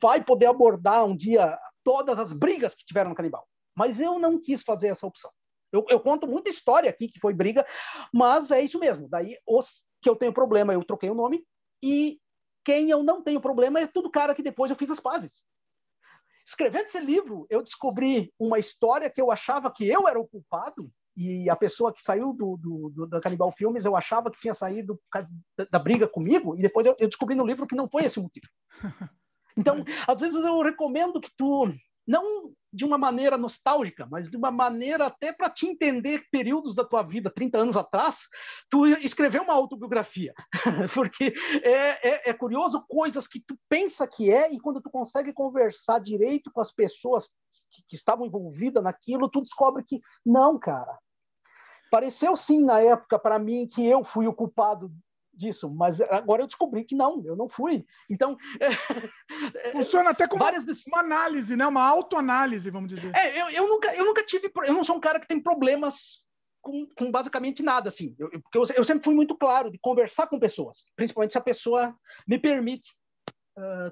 vai 0.02 0.24
poder 0.24 0.48
abordar 0.48 1.06
um 1.06 1.16
dia 1.16 1.60
todas 1.84 2.18
as 2.18 2.34
brigas 2.34 2.74
que 2.74 2.86
tiveram 2.86 3.12
no 3.12 3.16
Canibal. 3.16 3.48
Mas 3.78 4.00
eu 4.00 4.18
não 4.18 4.42
quis 4.42 4.64
fazer 4.64 4.88
essa 4.88 5.06
opção. 5.06 5.32
Eu, 5.72 5.86
eu, 5.90 6.00
conto 6.00 6.28
muita 6.28 6.50
história 6.50 6.90
aqui 6.90 7.08
que 7.08 7.20
foi 7.20 7.34
briga, 7.34 7.66
mas 8.14 8.52
é 8.52 8.62
isso 8.62 8.80
mesmo. 8.80 9.08
Daí, 9.10 9.38
os 9.48 9.86
que 10.02 10.10
eu 10.10 10.16
tenho 10.16 10.34
problema, 10.34 10.74
eu 10.74 10.84
troquei 10.84 11.10
o 11.10 11.16
nome, 11.16 11.46
e 11.84 12.20
quem 12.66 12.90
eu 12.90 13.04
não 13.04 13.24
tenho 13.24 13.40
problema 13.40 13.80
é 13.80 13.88
tudo 13.88 14.12
cara 14.12 14.36
que 14.36 14.44
depois 14.44 14.70
eu 14.70 14.78
fiz 14.78 14.90
as 14.90 15.00
pazes. 15.00 15.44
Escrevendo 16.46 16.86
esse 16.86 17.00
livro, 17.00 17.46
eu 17.50 17.64
descobri 17.64 18.34
uma 18.38 18.60
história 18.60 19.10
que 19.10 19.22
eu 19.22 19.32
achava 19.32 19.72
que 19.72 19.88
eu 19.88 20.08
era 20.08 20.20
o 20.20 20.28
culpado, 20.28 20.92
e 21.16 21.50
a 21.50 21.56
pessoa 21.56 21.94
que 21.94 22.02
saiu 22.02 22.34
do, 22.34 22.58
do, 22.58 22.90
do 22.90 23.08
da 23.08 23.20
Canibal 23.20 23.52
Filmes, 23.52 23.86
eu 23.86 23.96
achava 23.96 24.32
que 24.32 24.40
tinha 24.40 24.54
saído 24.54 24.96
por 24.96 25.10
causa 25.12 25.34
da, 25.58 25.66
da 25.66 25.80
briga 25.80 26.08
comigo, 26.08 26.56
e 26.56 26.62
depois 26.62 26.86
eu, 26.86 26.96
eu 27.00 27.08
descobri 27.08 27.36
no 27.36 27.46
livro 27.46 27.68
que 27.68 27.76
não 27.76 27.90
foi 27.90 28.04
esse 28.04 28.20
o 28.20 28.24
motivo. 28.24 28.48
Então, 29.58 29.84
às 30.08 30.18
vezes 30.18 30.46
eu 30.46 30.62
recomendo 30.62 31.20
que 31.20 31.30
tu 31.36 31.70
não 32.12 32.54
de 32.74 32.84
uma 32.84 32.98
maneira 32.98 33.38
nostálgica, 33.38 34.06
mas 34.12 34.30
de 34.30 34.36
uma 34.36 34.52
maneira 34.52 35.06
até 35.06 35.32
para 35.32 35.50
te 35.50 35.66
entender 35.66 36.26
períodos 36.30 36.76
da 36.76 36.84
tua 36.84 37.04
vida, 37.04 37.32
30 37.34 37.58
anos 37.58 37.78
atrás, 37.78 38.28
tu 38.70 38.86
escreveu 38.86 39.44
uma 39.44 39.54
autobiografia, 39.54 40.34
porque 40.94 41.34
é, 41.64 42.10
é, 42.10 42.30
é, 42.30 42.34
curioso 42.34 42.84
coisas 42.88 43.28
que 43.28 43.40
tu 43.40 43.58
pensa 43.70 44.06
que 44.08 44.30
é 44.30 44.52
e 44.54 44.60
quando 44.60 44.82
tu 44.82 44.90
consegue 44.90 45.34
conversar 45.34 46.00
direito 46.00 46.52
com 46.52 46.60
as 46.60 46.72
pessoas 46.72 47.30
que, 47.72 47.82
que 47.88 47.96
estavam 47.96 48.26
envolvidas 48.26 48.84
naquilo, 48.84 49.30
tu 49.30 49.42
descobre 49.42 49.84
que 49.84 50.02
não, 50.26 50.60
cara. 50.60 50.98
Pareceu 51.90 52.36
sim 52.36 52.64
na 52.64 52.80
época 52.82 53.20
para 53.20 53.40
mim 53.40 53.68
que 53.68 53.86
eu 53.86 54.04
fui 54.04 54.28
o 54.28 54.34
culpado 54.34 54.92
disso, 55.42 55.70
mas 55.70 56.00
agora 56.02 56.44
eu 56.44 56.48
descobri 56.48 56.86
que 56.86 56.96
não, 56.96 57.22
eu 57.26 57.36
não 57.36 57.50
fui. 57.50 57.86
Então. 58.10 58.38
É, 58.60 58.70
Funciona 59.74 60.12
até 60.12 60.28
como 60.28 60.44
várias 60.44 60.66
uma 60.88 61.00
análise, 61.00 61.56
né? 61.56 61.66
Uma 61.66 61.86
autoanálise, 61.88 62.70
vamos 62.70 62.90
dizer. 62.90 63.12
É, 63.16 63.42
eu, 63.42 63.50
eu, 63.50 63.68
nunca, 63.68 63.94
eu 63.96 64.06
nunca 64.06 64.24
tive. 64.26 64.52
Eu 64.66 64.74
não 64.74 64.84
sou 64.84 64.96
um 64.96 65.02
cara 65.02 65.20
que 65.20 65.28
tem 65.28 65.42
problemas 65.42 66.24
com, 66.62 66.88
com 66.96 67.12
basicamente 67.12 67.64
nada, 67.64 67.90
assim. 67.90 68.16
Eu, 68.18 68.30
porque 68.42 68.58
eu, 68.58 68.66
eu, 68.76 68.84
sempre 68.84 69.04
fui 69.04 69.16
muito 69.16 69.36
claro 69.36 69.72
de 69.72 69.80
conversar 69.80 70.28
com 70.28 70.40
pessoas, 70.40 70.84
principalmente 70.96 71.32
se 71.32 71.38
a 71.38 71.42
pessoa 71.42 71.96
me 72.28 72.38
permite 72.38 72.90
uh, 73.58 73.92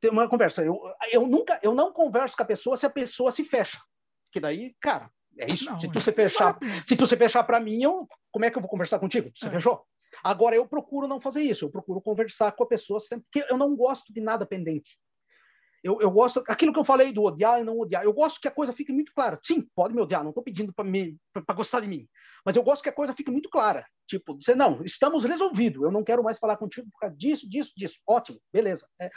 ter 0.00 0.10
uma 0.10 0.28
conversa. 0.28 0.62
Eu, 0.62 0.78
eu 1.10 1.26
nunca, 1.26 1.58
eu 1.62 1.74
não 1.74 1.92
converso 1.92 2.36
com 2.36 2.42
a 2.42 2.46
pessoa 2.46 2.76
se 2.76 2.86
a 2.86 2.90
pessoa 2.90 3.32
se 3.32 3.44
fecha. 3.44 3.80
Que 4.32 4.38
daí, 4.38 4.74
cara, 4.80 5.10
é 5.38 5.52
isso. 5.52 5.70
Não, 5.70 5.78
se 5.78 5.90
tu 5.90 5.98
é. 5.98 6.00
se 6.00 6.12
fechar, 6.12 6.58
se 6.84 6.96
tu 6.96 7.06
se 7.06 7.16
fechar 7.16 7.42
para 7.44 7.60
mim, 7.60 7.82
eu, 7.82 8.06
como 8.30 8.44
é 8.44 8.50
que 8.50 8.56
eu 8.56 8.62
vou 8.62 8.70
conversar 8.70 8.98
contigo? 8.98 9.30
Tu 9.30 9.38
se 9.38 9.48
é. 9.48 9.50
fechou? 9.50 9.84
Agora 10.22 10.56
eu 10.56 10.66
procuro 10.66 11.06
não 11.06 11.20
fazer 11.20 11.42
isso. 11.42 11.64
Eu 11.64 11.70
procuro 11.70 12.00
conversar 12.00 12.52
com 12.52 12.64
a 12.64 12.68
pessoa 12.68 13.00
sempre, 13.00 13.26
porque 13.30 13.52
eu 13.52 13.56
não 13.56 13.76
gosto 13.76 14.12
de 14.12 14.20
nada 14.20 14.46
pendente. 14.46 14.98
Eu, 15.82 15.98
eu 16.00 16.10
gosto, 16.10 16.42
aquilo 16.46 16.72
que 16.72 16.78
eu 16.78 16.84
falei 16.84 17.10
do 17.10 17.22
odiar 17.22 17.60
e 17.60 17.64
não 17.64 17.78
odiar, 17.78 18.04
eu 18.04 18.12
gosto 18.12 18.38
que 18.38 18.48
a 18.48 18.50
coisa 18.50 18.72
fique 18.72 18.92
muito 18.92 19.12
clara. 19.14 19.38
Sim, 19.42 19.66
pode 19.74 19.94
me 19.94 20.02
odiar, 20.02 20.22
não 20.22 20.30
estou 20.30 20.44
pedindo 20.44 20.74
para 20.74 21.54
gostar 21.54 21.80
de 21.80 21.88
mim, 21.88 22.06
mas 22.44 22.54
eu 22.54 22.62
gosto 22.62 22.82
que 22.82 22.90
a 22.90 22.94
coisa 22.94 23.14
fique 23.14 23.30
muito 23.30 23.48
clara. 23.48 23.84
Tipo, 24.06 24.36
dizer, 24.36 24.56
não, 24.56 24.84
estamos 24.84 25.24
resolvidos, 25.24 25.82
eu 25.82 25.90
não 25.90 26.04
quero 26.04 26.22
mais 26.22 26.38
falar 26.38 26.56
contigo 26.56 26.88
por 26.90 26.98
causa 26.98 27.16
disso, 27.16 27.48
disso, 27.48 27.72
disso. 27.76 27.98
Ótimo, 28.06 28.40
beleza. 28.52 28.86
É, 29.00 29.08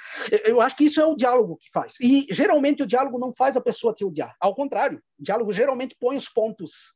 eu 0.45 0.61
acho 0.61 0.75
que 0.75 0.85
isso 0.85 1.01
é 1.01 1.05
o 1.05 1.15
diálogo 1.15 1.57
que 1.57 1.69
faz. 1.73 1.95
E 1.99 2.27
geralmente 2.31 2.83
o 2.83 2.87
diálogo 2.87 3.19
não 3.19 3.33
faz 3.35 3.57
a 3.57 3.61
pessoa 3.61 3.93
te 3.93 4.05
odiar. 4.05 4.35
Ao 4.39 4.55
contrário, 4.55 5.01
o 5.19 5.23
diálogo 5.23 5.51
geralmente 5.51 5.97
põe 5.99 6.15
os 6.15 6.29
pontos. 6.29 6.93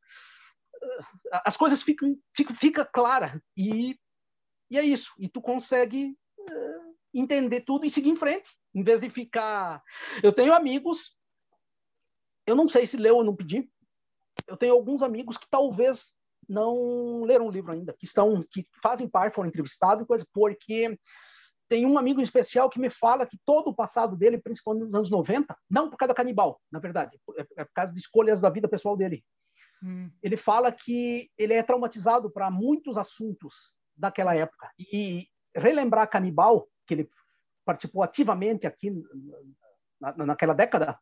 As 1.46 1.58
coisas 1.58 1.82
ficam, 1.82 2.18
ficam 2.36 2.56
fica 2.56 2.86
clara 2.86 3.42
e, 3.56 3.98
e 4.70 4.78
é 4.78 4.84
isso. 4.84 5.14
E 5.20 5.28
tu 5.28 5.42
consegue 5.42 6.16
uh, 6.40 6.96
entender 7.14 7.62
tudo 7.62 7.86
e 7.86 7.90
seguir 7.90 8.10
em 8.10 8.16
frente 8.16 8.58
em 8.78 8.84
vez 8.84 9.02
de 9.02 9.10
ficar. 9.10 9.82
Eu 10.22 10.32
tenho 10.32 10.54
amigos, 10.54 11.18
eu 12.46 12.56
não 12.56 12.70
sei 12.70 12.86
se 12.86 12.96
leu 12.96 13.18
ou 13.18 13.24
não 13.24 13.36
pedi. 13.36 13.70
Eu 14.48 14.56
tenho 14.56 14.74
alguns 14.74 15.02
amigos 15.02 15.36
que 15.36 15.50
talvez 15.50 16.14
não 16.48 17.24
leram 17.24 17.48
o 17.48 17.52
livro 17.52 17.72
ainda, 17.72 17.92
que 17.92 18.06
estão, 18.06 18.46
que 18.50 18.64
fazem 18.82 19.10
parte, 19.10 19.34
foram 19.34 19.50
entrevistados, 19.50 20.06
coisa, 20.06 20.26
porque 20.32 20.98
tem 21.68 21.86
um 21.86 21.98
amigo 21.98 22.22
especial 22.22 22.70
que 22.70 22.80
me 22.80 22.90
fala 22.90 23.26
que 23.26 23.38
todo 23.44 23.70
o 23.70 23.76
passado 23.76 24.16
dele, 24.16 24.38
principalmente 24.38 24.86
nos 24.86 24.96
anos 24.96 25.10
90, 25.10 25.58
não 25.70 25.90
por 25.90 25.98
causa 25.98 26.14
da 26.14 26.16
canibal, 26.16 26.62
na 26.72 26.80
verdade, 26.80 27.20
é, 27.38 27.42
é 27.58 27.66
por 27.66 27.74
causa 27.74 27.92
de 27.92 28.00
escolhas 28.00 28.40
da 28.40 28.50
vida 28.50 28.70
pessoal 28.70 28.96
dele. 28.96 29.26
Hum. 29.84 30.10
Ele 30.22 30.38
fala 30.38 30.72
que 30.72 31.30
ele 31.38 31.54
é 31.54 31.64
traumatizado 31.64 32.32
para 32.32 32.50
muitos 32.50 32.98
assuntos 32.98 33.72
daquela 33.96 34.36
época. 34.36 34.70
E 34.80 35.28
relembrar 35.56 36.10
canibal, 36.10 36.68
que 36.86 36.94
ele 36.94 37.10
participou 37.66 38.04
ativamente 38.04 38.66
aqui 38.66 38.92
na, 40.00 40.26
naquela 40.26 40.54
década, 40.54 40.98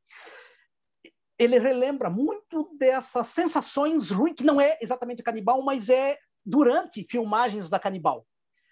ele 1.37 1.59
relembra 1.59 2.09
muito 2.09 2.75
dessas 2.77 3.27
sensações 3.27 4.09
ruins, 4.09 4.35
que 4.35 4.43
não 4.43 4.59
é 4.59 4.77
exatamente 4.81 5.21
canibal, 5.21 5.61
mas 5.63 5.89
é 5.89 6.17
durante 6.45 7.05
filmagens 7.09 7.69
da 7.69 7.79
canibal, 7.79 8.25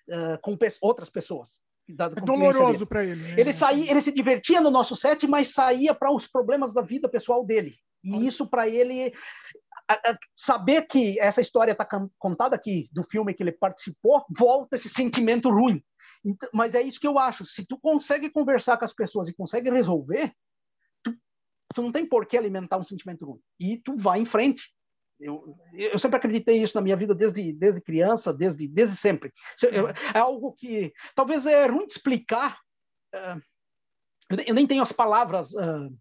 uh, 0.09 0.39
com 0.41 0.55
pe 0.55 0.69
outras 0.81 1.09
pessoas. 1.09 1.61
Da, 1.89 2.05
é 2.05 2.21
doloroso 2.21 2.87
para 2.87 3.03
ele. 3.03 3.21
Né? 3.21 3.35
Ele 3.37 3.51
saía, 3.51 3.91
ele 3.91 4.01
se 4.01 4.13
divertia 4.13 4.61
no 4.61 4.71
nosso 4.71 4.95
set, 4.95 5.27
mas 5.27 5.49
saía 5.49 5.93
para 5.93 6.11
os 6.11 6.25
problemas 6.25 6.73
da 6.73 6.81
vida 6.81 7.09
pessoal 7.09 7.45
dele. 7.45 7.75
E 8.03 8.27
isso 8.27 8.49
para 8.49 8.67
ele 8.67 9.13
saber 10.33 10.87
que 10.87 11.19
essa 11.19 11.41
história 11.41 11.71
está 11.71 11.87
contada 12.17 12.55
aqui 12.55 12.89
do 12.91 13.03
filme 13.03 13.33
que 13.33 13.43
ele 13.43 13.51
participou, 13.51 14.25
volta 14.29 14.75
esse 14.75 14.89
sentimento 14.89 15.49
ruim. 15.49 15.83
Então, 16.25 16.49
mas 16.53 16.73
é 16.73 16.81
isso 16.81 16.99
que 16.99 17.07
eu 17.07 17.19
acho. 17.19 17.45
Se 17.45 17.65
tu 17.65 17.77
consegue 17.77 18.29
conversar 18.29 18.77
com 18.77 18.85
as 18.85 18.93
pessoas 18.93 19.27
e 19.27 19.33
consegue 19.33 19.69
resolver, 19.69 20.33
tu, 21.03 21.13
tu 21.75 21.81
não 21.81 21.91
tem 21.91 22.05
por 22.05 22.25
que 22.25 22.37
alimentar 22.37 22.77
um 22.77 22.83
sentimento 22.83 23.25
ruim. 23.25 23.41
E 23.59 23.77
tu 23.77 23.97
vai 23.97 24.19
em 24.19 24.25
frente. 24.25 24.73
Eu, 25.19 25.55
eu 25.73 25.99
sempre 25.99 26.17
acreditei 26.17 26.61
isso 26.61 26.75
na 26.75 26.81
minha 26.81 26.95
vida 26.95 27.13
desde, 27.13 27.53
desde 27.53 27.81
criança, 27.81 28.33
desde, 28.33 28.67
desde 28.67 28.95
sempre. 28.95 29.31
É 30.13 30.19
algo 30.19 30.53
que 30.53 30.93
talvez 31.15 31.45
é 31.45 31.65
ruim 31.65 31.85
de 31.85 31.93
explicar. 31.93 32.57
Uh, 33.13 33.41
eu 34.45 34.55
nem 34.55 34.65
tenho 34.65 34.81
as 34.81 34.91
palavras. 34.91 35.51
Uh, 35.53 35.95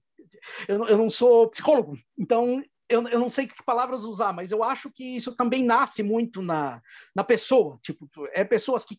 eu, 0.66 0.86
eu 0.88 0.98
não 0.98 1.08
sou 1.08 1.50
psicólogo, 1.50 1.96
então 2.18 2.62
eu, 2.92 3.08
eu 3.08 3.18
não 3.18 3.30
sei 3.30 3.46
que 3.46 3.62
palavras 3.64 4.02
usar, 4.02 4.32
mas 4.32 4.50
eu 4.50 4.62
acho 4.62 4.90
que 4.90 5.16
isso 5.16 5.34
também 5.34 5.64
nasce 5.64 6.02
muito 6.02 6.42
na, 6.42 6.82
na 7.14 7.24
pessoa. 7.24 7.78
Tipo, 7.82 8.08
é 8.32 8.44
pessoas 8.44 8.84
que 8.84 8.98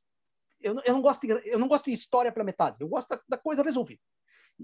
eu, 0.61 0.75
eu, 0.85 0.93
não 0.93 1.01
gosto 1.01 1.27
de, 1.27 1.33
eu 1.45 1.59
não 1.59 1.67
gosto 1.67 1.85
de 1.85 1.93
história 1.93 2.31
pela 2.31 2.45
metade, 2.45 2.77
eu 2.79 2.87
gosto 2.87 3.09
da, 3.09 3.21
da 3.29 3.37
coisa 3.37 3.61
resolvida. 3.61 4.01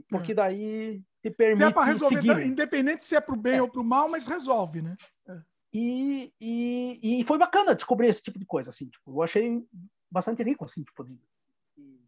Porque 0.08 0.32
é. 0.32 0.36
daí 0.36 1.02
te 1.22 1.30
permite. 1.30 1.68
É 1.68 1.72
para 1.72 1.84
resolver, 1.84 2.22
seguir. 2.22 2.46
independente 2.46 3.04
se 3.04 3.16
é 3.16 3.22
para 3.22 3.34
o 3.34 3.38
bem 3.38 3.58
é. 3.58 3.62
ou 3.62 3.70
para 3.70 3.82
o 3.82 3.84
mal, 3.84 4.08
mas 4.08 4.26
resolve, 4.26 4.82
né? 4.82 4.96
É. 5.28 5.42
E, 5.74 6.34
e, 6.40 7.20
e 7.22 7.24
foi 7.26 7.38
bacana 7.38 7.76
descobrir 7.76 8.08
esse 8.08 8.24
tipo 8.24 8.40
de 8.40 8.46
coisa, 8.46 8.70
assim, 8.70 8.88
tipo, 8.88 9.12
eu 9.12 9.22
achei 9.22 9.64
bastante 10.10 10.42
rico, 10.42 10.66
assim, 10.66 10.84
tipo, 10.84 11.04
de, 11.04 11.20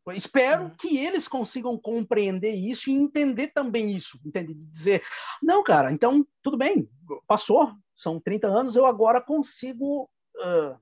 espero 0.09 0.67
é. 0.67 0.71
que 0.77 0.97
eles 0.97 1.27
consigam 1.27 1.77
compreender 1.77 2.53
isso 2.53 2.89
e 2.89 2.93
entender 2.93 3.47
também 3.47 3.95
isso, 3.95 4.19
entende? 4.25 4.53
Dizer, 4.53 5.03
não, 5.41 5.63
cara, 5.63 5.91
então 5.91 6.25
tudo 6.41 6.57
bem, 6.57 6.89
passou, 7.27 7.71
são 7.95 8.19
30 8.19 8.47
anos, 8.47 8.75
eu 8.75 8.85
agora 8.85 9.21
consigo 9.21 10.09
uh, 10.37 10.79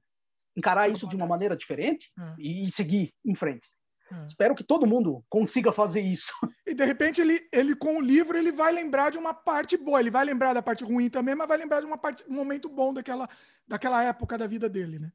encarar 0.55 0.89
isso 0.89 1.07
de 1.07 1.15
uma 1.15 1.27
maneira 1.27 1.55
diferente 1.55 2.11
é. 2.17 2.35
e 2.37 2.71
seguir 2.71 3.13
em 3.25 3.35
frente. 3.35 3.69
É. 4.11 4.25
Espero 4.25 4.55
que 4.55 4.63
todo 4.63 4.87
mundo 4.87 5.23
consiga 5.29 5.71
fazer 5.71 6.01
isso. 6.01 6.33
E 6.69 6.73
de 6.75 6.85
repente 6.85 7.19
ele, 7.19 7.41
ele 7.51 7.75
com 7.75 7.97
o 7.97 8.01
livro 8.01 8.37
ele 8.37 8.51
vai 8.51 8.71
lembrar 8.71 9.09
de 9.09 9.17
uma 9.17 9.33
parte 9.33 9.75
boa, 9.75 9.99
ele 9.99 10.11
vai 10.11 10.23
lembrar 10.23 10.53
da 10.53 10.61
parte 10.61 10.83
ruim 10.83 11.09
também, 11.09 11.33
mas 11.33 11.47
vai 11.47 11.57
lembrar 11.57 11.79
de 11.79 11.87
uma 11.87 11.97
parte, 11.97 12.23
um 12.29 12.35
momento 12.35 12.69
bom 12.69 12.93
daquela, 12.93 13.27
daquela 13.67 14.03
época 14.03 14.37
da 14.37 14.45
vida 14.45 14.69
dele, 14.69 14.99
né? 14.99 15.11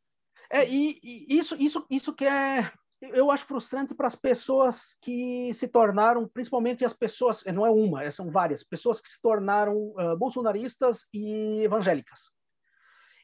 É 0.50 0.68
e, 0.68 0.99
e 1.00 1.39
isso 1.39 1.55
isso 1.60 1.86
isso 1.89 2.12
que 2.12 2.24
é 2.24 2.73
eu 3.12 3.31
acho 3.31 3.47
frustrante 3.47 3.94
para 3.94 4.07
as 4.07 4.15
pessoas 4.15 4.97
que 5.00 5.52
se 5.55 5.68
tornaram, 5.68 6.28
principalmente 6.28 6.84
as 6.84 6.92
pessoas, 6.92 7.42
não 7.52 7.66
é 7.66 7.70
uma, 7.70 8.10
são 8.10 8.31
várias 8.31 8.62
pessoas 8.62 9.00
que 9.00 9.08
se 9.08 9.20
tornaram 9.20 9.94
uh, 9.99 10.16
bolsonaristas 10.16 11.05
e 11.12 11.62
evangélicas 11.65 12.34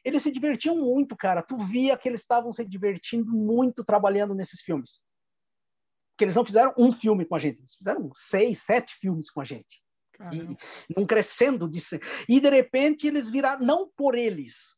eles 0.05 0.23
se 0.23 0.31
divertiam 0.31 0.77
muito, 0.77 1.17
cara. 1.17 1.43
Tu 1.43 1.57
via 1.59 1.97
que 1.97 2.09
eles 2.09 2.21
estavam 2.21 2.53
se 2.53 2.65
divertindo 2.65 3.31
muito 3.31 3.85
trabalhando 3.85 4.35
nesses 4.35 4.61
filmes. 4.61 5.03
Porque 6.13 6.25
eles 6.25 6.37
não 6.37 6.45
fizeram 6.45 6.75
um 6.79 6.93
filme 6.93 7.25
com 7.25 7.35
a 7.35 7.39
gente, 7.39 7.59
eles 7.59 7.75
fizeram 7.75 8.11
seis, 8.15 8.63
sete 8.63 8.95
filmes 8.95 9.31
com 9.31 9.41
a 9.41 9.45
gente. 9.45 9.83
Caramba. 10.13 10.37
E 10.37 10.95
não 10.95 11.07
crescendo 11.07 11.69
disso. 11.69 11.97
E 12.29 12.41
de 12.41 12.51
repente 12.51 13.07
eles 13.07 13.31
viraram, 13.31 13.65
não 13.65 13.91
por 13.97 14.17
eles, 14.17 14.77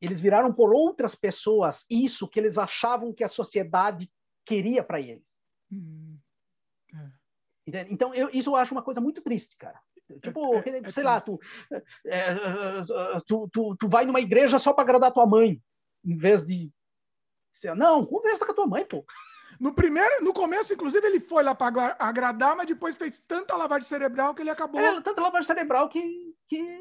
eles 0.00 0.20
viraram 0.20 0.52
por 0.52 0.72
outras 0.72 1.14
pessoas 1.14 1.84
isso 1.90 2.28
que 2.28 2.38
eles 2.38 2.58
achavam 2.58 3.12
que 3.12 3.24
a 3.24 3.28
sociedade 3.28 4.10
queria 4.44 4.82
para 4.82 5.00
eles. 5.00 5.24
Hum. 5.72 6.18
É. 6.94 7.86
Então, 7.90 8.14
eu, 8.14 8.28
isso 8.32 8.50
eu 8.50 8.56
acho 8.56 8.74
uma 8.74 8.82
coisa 8.82 9.00
muito 9.00 9.22
triste, 9.22 9.56
cara. 9.56 9.80
Tipo, 10.22 10.56
é, 10.56 10.80
é, 10.84 10.90
sei 10.90 11.02
lá, 11.02 11.20
tu, 11.20 11.40
é, 12.06 12.34
tu, 13.26 13.48
tu, 13.50 13.76
tu 13.76 13.88
vai 13.88 14.04
numa 14.04 14.20
igreja 14.20 14.58
só 14.58 14.72
para 14.72 14.84
agradar 14.84 15.12
tua 15.12 15.26
mãe, 15.26 15.60
em 16.04 16.16
vez 16.16 16.44
de. 16.44 16.70
Não, 17.76 18.04
conversa 18.04 18.44
com 18.44 18.52
a 18.52 18.54
tua 18.54 18.66
mãe, 18.66 18.84
pô. 18.84 19.04
No 19.58 19.72
primeiro, 19.72 20.22
no 20.22 20.32
começo, 20.32 20.74
inclusive, 20.74 21.06
ele 21.06 21.20
foi 21.20 21.42
lá 21.42 21.54
para 21.54 21.96
agradar, 21.98 22.56
mas 22.56 22.66
depois 22.66 22.96
fez 22.96 23.18
tanta 23.20 23.56
lavagem 23.56 23.88
cerebral 23.88 24.34
que 24.34 24.42
ele 24.42 24.50
acabou. 24.50 24.80
É, 24.80 25.00
tanta 25.00 25.22
lavagem 25.22 25.46
cerebral 25.46 25.88
que, 25.88 26.34
que 26.48 26.80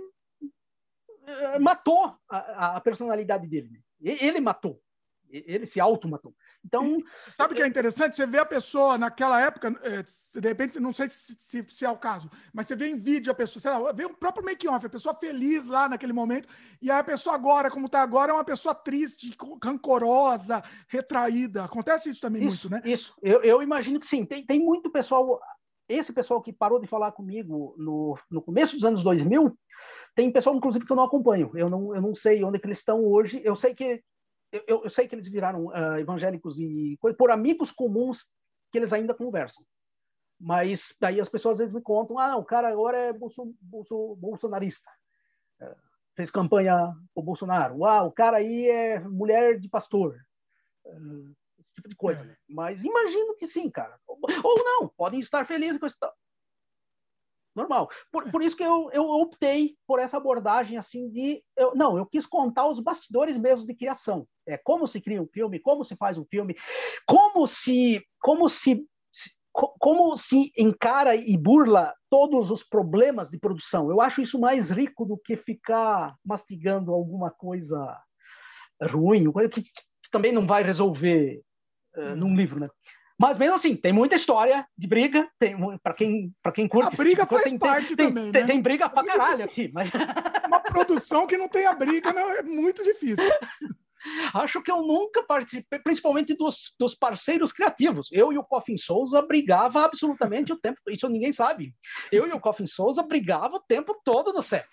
matou 1.61 2.15
a, 2.29 2.75
a 2.75 2.81
personalidade 2.81 3.47
dele. 3.47 3.81
Ele 4.01 4.41
matou. 4.41 4.81
Ele 5.29 5.65
se 5.65 5.79
auto-matou. 5.79 6.35
Então. 6.65 6.97
Sabe 7.27 7.53
o 7.53 7.55
que 7.55 7.61
é 7.61 7.67
interessante? 7.67 8.15
Você 8.15 8.25
vê 8.25 8.39
a 8.39 8.45
pessoa 8.45 8.97
naquela 8.97 9.39
época, 9.41 9.75
é, 9.83 10.03
de 10.39 10.47
repente, 10.47 10.79
não 10.79 10.93
sei 10.93 11.07
se, 11.07 11.35
se, 11.37 11.63
se, 11.67 11.85
é 11.85 11.89
o 11.89 11.97
caso, 11.97 12.29
mas 12.53 12.67
você 12.67 12.75
vê 12.75 12.87
em 12.87 12.95
vídeo 12.95 13.31
a 13.31 13.35
pessoa, 13.35 13.61
sei 13.61 13.71
lá, 13.71 13.91
vê 13.91 14.05
o 14.05 14.13
próprio 14.13 14.45
make-off, 14.45 14.85
a 14.85 14.89
pessoa 14.89 15.15
feliz 15.15 15.67
lá 15.67 15.89
naquele 15.89 16.13
momento, 16.13 16.47
e 16.81 16.89
a 16.89 17.03
pessoa 17.03 17.35
agora, 17.35 17.69
como 17.69 17.87
está 17.87 18.01
agora, 18.01 18.31
é 18.31 18.33
uma 18.33 18.45
pessoa 18.45 18.73
triste, 18.73 19.35
rancorosa, 19.63 20.63
retraída. 20.87 21.65
Acontece 21.65 22.09
isso 22.09 22.21
também 22.21 22.43
isso, 22.43 22.69
muito, 22.69 22.85
né? 22.85 22.91
Isso, 22.91 23.13
eu, 23.21 23.41
eu 23.43 23.61
imagino 23.61 23.99
que 23.99 24.07
sim. 24.07 24.25
Tem, 24.25 24.45
tem 24.45 24.59
muito 24.59 24.89
pessoal. 24.89 25.39
Esse 25.89 26.13
pessoal 26.13 26.41
que 26.41 26.53
parou 26.53 26.79
de 26.79 26.87
falar 26.87 27.11
comigo 27.11 27.75
no, 27.77 28.17
no 28.31 28.41
começo 28.41 28.75
dos 28.75 28.85
anos 28.85 29.03
2000, 29.03 29.55
tem 30.15 30.31
pessoal, 30.31 30.55
inclusive, 30.55 30.85
que 30.85 30.91
eu 30.91 30.95
não 30.95 31.03
acompanho. 31.03 31.51
Eu 31.55 31.69
não, 31.69 31.93
eu 31.93 32.01
não 32.01 32.15
sei 32.15 32.43
onde 32.43 32.57
é 32.57 32.59
que 32.59 32.65
eles 32.65 32.77
estão 32.77 33.03
hoje. 33.03 33.41
Eu 33.43 33.55
sei 33.55 33.75
que 33.75 34.01
eu, 34.67 34.83
eu, 34.83 34.89
sei 34.89 35.07
que 35.07 35.15
eles 35.15 35.27
viraram 35.27 35.65
uh, 35.67 35.97
evangélicos 35.99 36.59
e 36.59 36.97
por 37.17 37.31
amigos 37.31 37.71
comuns 37.71 38.29
que 38.71 38.77
eles 38.77 38.93
ainda 38.93 39.13
conversam. 39.13 39.65
Mas 40.39 40.93
daí 40.99 41.19
as 41.19 41.29
pessoas 41.29 41.53
às 41.53 41.59
vezes 41.59 41.73
me 41.73 41.81
contam, 41.81 42.19
ah, 42.19 42.35
o 42.35 42.43
cara 42.43 42.67
agora 42.67 42.97
é 42.97 43.13
bolso, 43.13 43.55
bolso, 43.61 44.15
bolsonarista. 44.15 44.89
Uh, 45.61 45.75
fez 46.15 46.29
campanha 46.29 46.93
o 47.15 47.21
Bolsonaro. 47.21 47.85
Ah, 47.85 48.03
o 48.03 48.11
cara 48.11 48.37
aí 48.37 48.69
é 48.69 48.99
mulher 48.99 49.57
de 49.57 49.69
pastor. 49.69 50.15
Uh, 50.85 51.33
esse 51.59 51.73
tipo 51.73 51.89
de 51.89 51.95
coisa. 51.95 52.23
É. 52.23 52.35
Mas 52.47 52.83
imagino 52.83 53.35
que 53.35 53.47
sim, 53.47 53.69
cara. 53.71 53.97
Ou, 54.05 54.19
ou 54.43 54.63
não, 54.63 54.87
podem 54.89 55.19
estar 55.19 55.45
felizes 55.45 55.79
com 55.79 55.87
isso. 55.87 55.97
Normal. 57.55 57.89
Por, 58.11 58.29
por 58.31 58.41
isso 58.41 58.55
que 58.55 58.63
eu, 58.63 58.89
eu 58.91 59.03
optei 59.03 59.75
por 59.87 59.99
essa 59.99 60.17
abordagem 60.17 60.77
assim 60.77 61.09
de. 61.09 61.43
Eu, 61.57 61.73
não, 61.75 61.97
eu 61.97 62.05
quis 62.05 62.25
contar 62.25 62.67
os 62.67 62.79
bastidores 62.79 63.37
mesmo 63.37 63.65
de 63.65 63.75
criação. 63.75 64.27
É, 64.47 64.57
como 64.57 64.87
se 64.87 64.99
cria 64.99 65.21
um 65.21 65.27
filme, 65.27 65.59
como 65.59 65.83
se 65.83 65.95
faz 65.95 66.17
um 66.17 66.25
filme, 66.25 66.55
como 67.05 67.45
se. 67.47 68.03
Como 68.21 68.49
se 68.49 68.85
como 69.79 70.17
se 70.17 70.51
encara 70.57 71.15
e 71.15 71.37
burla 71.37 71.93
todos 72.09 72.49
os 72.49 72.63
problemas 72.63 73.29
de 73.29 73.37
produção. 73.37 73.87
Eu 73.91 74.01
acho 74.01 74.19
isso 74.19 74.39
mais 74.39 74.71
rico 74.71 75.05
do 75.05 75.15
que 75.15 75.37
ficar 75.37 76.15
mastigando 76.25 76.91
alguma 76.91 77.29
coisa 77.29 78.01
ruim, 78.81 79.31
coisa 79.31 79.49
que, 79.49 79.61
que 79.61 80.11
também 80.11 80.31
não 80.31 80.47
vai 80.47 80.63
resolver 80.63 81.39
uh, 81.95 82.15
num 82.15 82.35
livro, 82.35 82.59
né? 82.59 82.67
Mas 83.23 83.37
mesmo 83.37 83.55
assim, 83.55 83.73
tem 83.73 83.93
muita 83.93 84.17
história 84.17 84.67
de 84.77 84.85
briga, 84.85 85.31
tem 85.39 85.55
para 85.81 85.93
quem 85.93 86.35
para 86.43 86.51
quem 86.51 86.67
curte. 86.67 86.93
A 86.93 86.97
briga 86.97 87.25
faz 87.25 87.43
tem, 87.43 87.57
parte 87.57 87.95
tem, 87.95 88.07
também, 88.07 88.31
tem, 88.33 88.41
né? 88.41 88.47
tem, 88.47 88.61
briga 88.61 88.89
pra 88.89 89.01
caralho 89.01 89.45
aqui, 89.45 89.71
mas 89.73 89.91
uma 90.45 90.59
produção 90.59 91.25
que 91.25 91.37
não 91.37 91.47
tenha 91.47 91.71
briga 91.71 92.11
não 92.11 92.29
é 92.31 92.43
muito 92.43 92.83
difícil. 92.83 93.23
Acho 94.33 94.61
que 94.61 94.69
eu 94.69 94.81
nunca 94.81 95.23
participei, 95.23 95.79
principalmente 95.79 96.35
dos, 96.35 96.75
dos 96.77 96.93
parceiros 96.93 97.53
criativos. 97.53 98.09
Eu 98.11 98.33
e 98.33 98.37
o 98.37 98.43
Coffin 98.43 98.75
Souza 98.75 99.21
brigava 99.21 99.85
absolutamente 99.85 100.51
o 100.51 100.59
tempo. 100.59 100.81
Isso 100.89 101.07
ninguém 101.07 101.31
sabe. 101.31 101.73
Eu 102.11 102.27
e 102.27 102.33
o 102.33 102.41
Coffin 102.41 102.67
Souza 102.67 103.01
brigava 103.03 103.55
o 103.55 103.61
tempo 103.61 103.97
todo 104.03 104.33
no 104.33 104.43
set. 104.43 104.67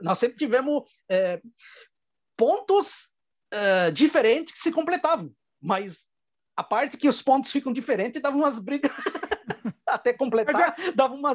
Nós 0.00 0.18
sempre 0.18 0.36
tivemos 0.36 0.82
é, 1.08 1.40
pontos 2.36 3.10
é, 3.52 3.92
diferentes 3.92 4.54
que 4.54 4.58
se 4.58 4.72
completavam, 4.72 5.32
mas 5.62 6.09
a 6.60 6.62
parte 6.62 6.98
que 6.98 7.08
os 7.08 7.22
pontos 7.22 7.50
ficam 7.50 7.72
diferentes 7.72 8.20
dava 8.20 8.36
umas 8.36 8.58
brigas 8.58 8.92
até 9.86 10.12
completar, 10.12 10.76
é... 10.78 10.92
dava 10.92 11.14
uma 11.14 11.32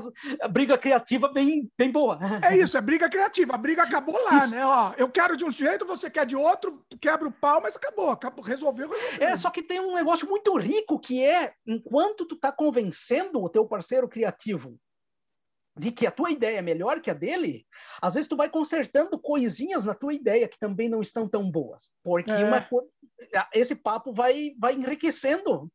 briga 0.51 0.77
criativa 0.77 1.27
bem, 1.33 1.67
bem 1.75 1.91
boa. 1.91 2.19
É 2.47 2.55
isso, 2.55 2.77
é 2.77 2.81
briga 2.81 3.09
criativa. 3.09 3.55
A 3.55 3.57
briga 3.57 3.81
acabou 3.81 4.15
lá, 4.23 4.37
isso. 4.37 4.51
né? 4.51 4.63
Ó, 4.63 4.93
eu 4.97 5.09
quero 5.09 5.35
de 5.35 5.43
um 5.43 5.51
jeito, 5.51 5.83
você 5.83 6.11
quer 6.11 6.27
de 6.27 6.35
outro, 6.35 6.85
quebra 7.01 7.27
o 7.27 7.31
pau, 7.31 7.59
mas 7.59 7.75
acabou, 7.75 8.11
acabou 8.11 8.45
resolveu, 8.45 8.87
resolveu. 8.87 9.27
É, 9.27 9.35
só 9.35 9.49
que 9.49 9.63
tem 9.63 9.79
um 9.79 9.95
negócio 9.95 10.29
muito 10.29 10.55
rico 10.59 10.99
que 10.99 11.23
é, 11.23 11.53
enquanto 11.65 12.27
tu 12.27 12.35
tá 12.35 12.51
convencendo 12.51 13.43
o 13.43 13.49
teu 13.49 13.65
parceiro 13.65 14.07
criativo 14.07 14.77
de 15.77 15.91
que 15.91 16.07
a 16.07 16.11
tua 16.11 16.31
ideia 16.31 16.59
é 16.59 16.61
melhor 16.61 17.01
que 17.01 17.11
a 17.11 17.13
dele, 17.13 17.65
às 18.01 18.13
vezes 18.13 18.29
tu 18.29 18.37
vai 18.37 18.49
consertando 18.49 19.19
coisinhas 19.19 19.83
na 19.83 19.93
tua 19.93 20.13
ideia 20.13 20.47
que 20.47 20.57
também 20.57 20.87
não 20.87 21.01
estão 21.01 21.27
tão 21.27 21.51
boas, 21.51 21.91
porque 22.01 22.31
é. 22.31 22.45
uma, 22.45 22.65
esse 23.53 23.75
papo 23.75 24.13
vai, 24.13 24.53
vai 24.59 24.73
enriquecendo. 24.75 25.71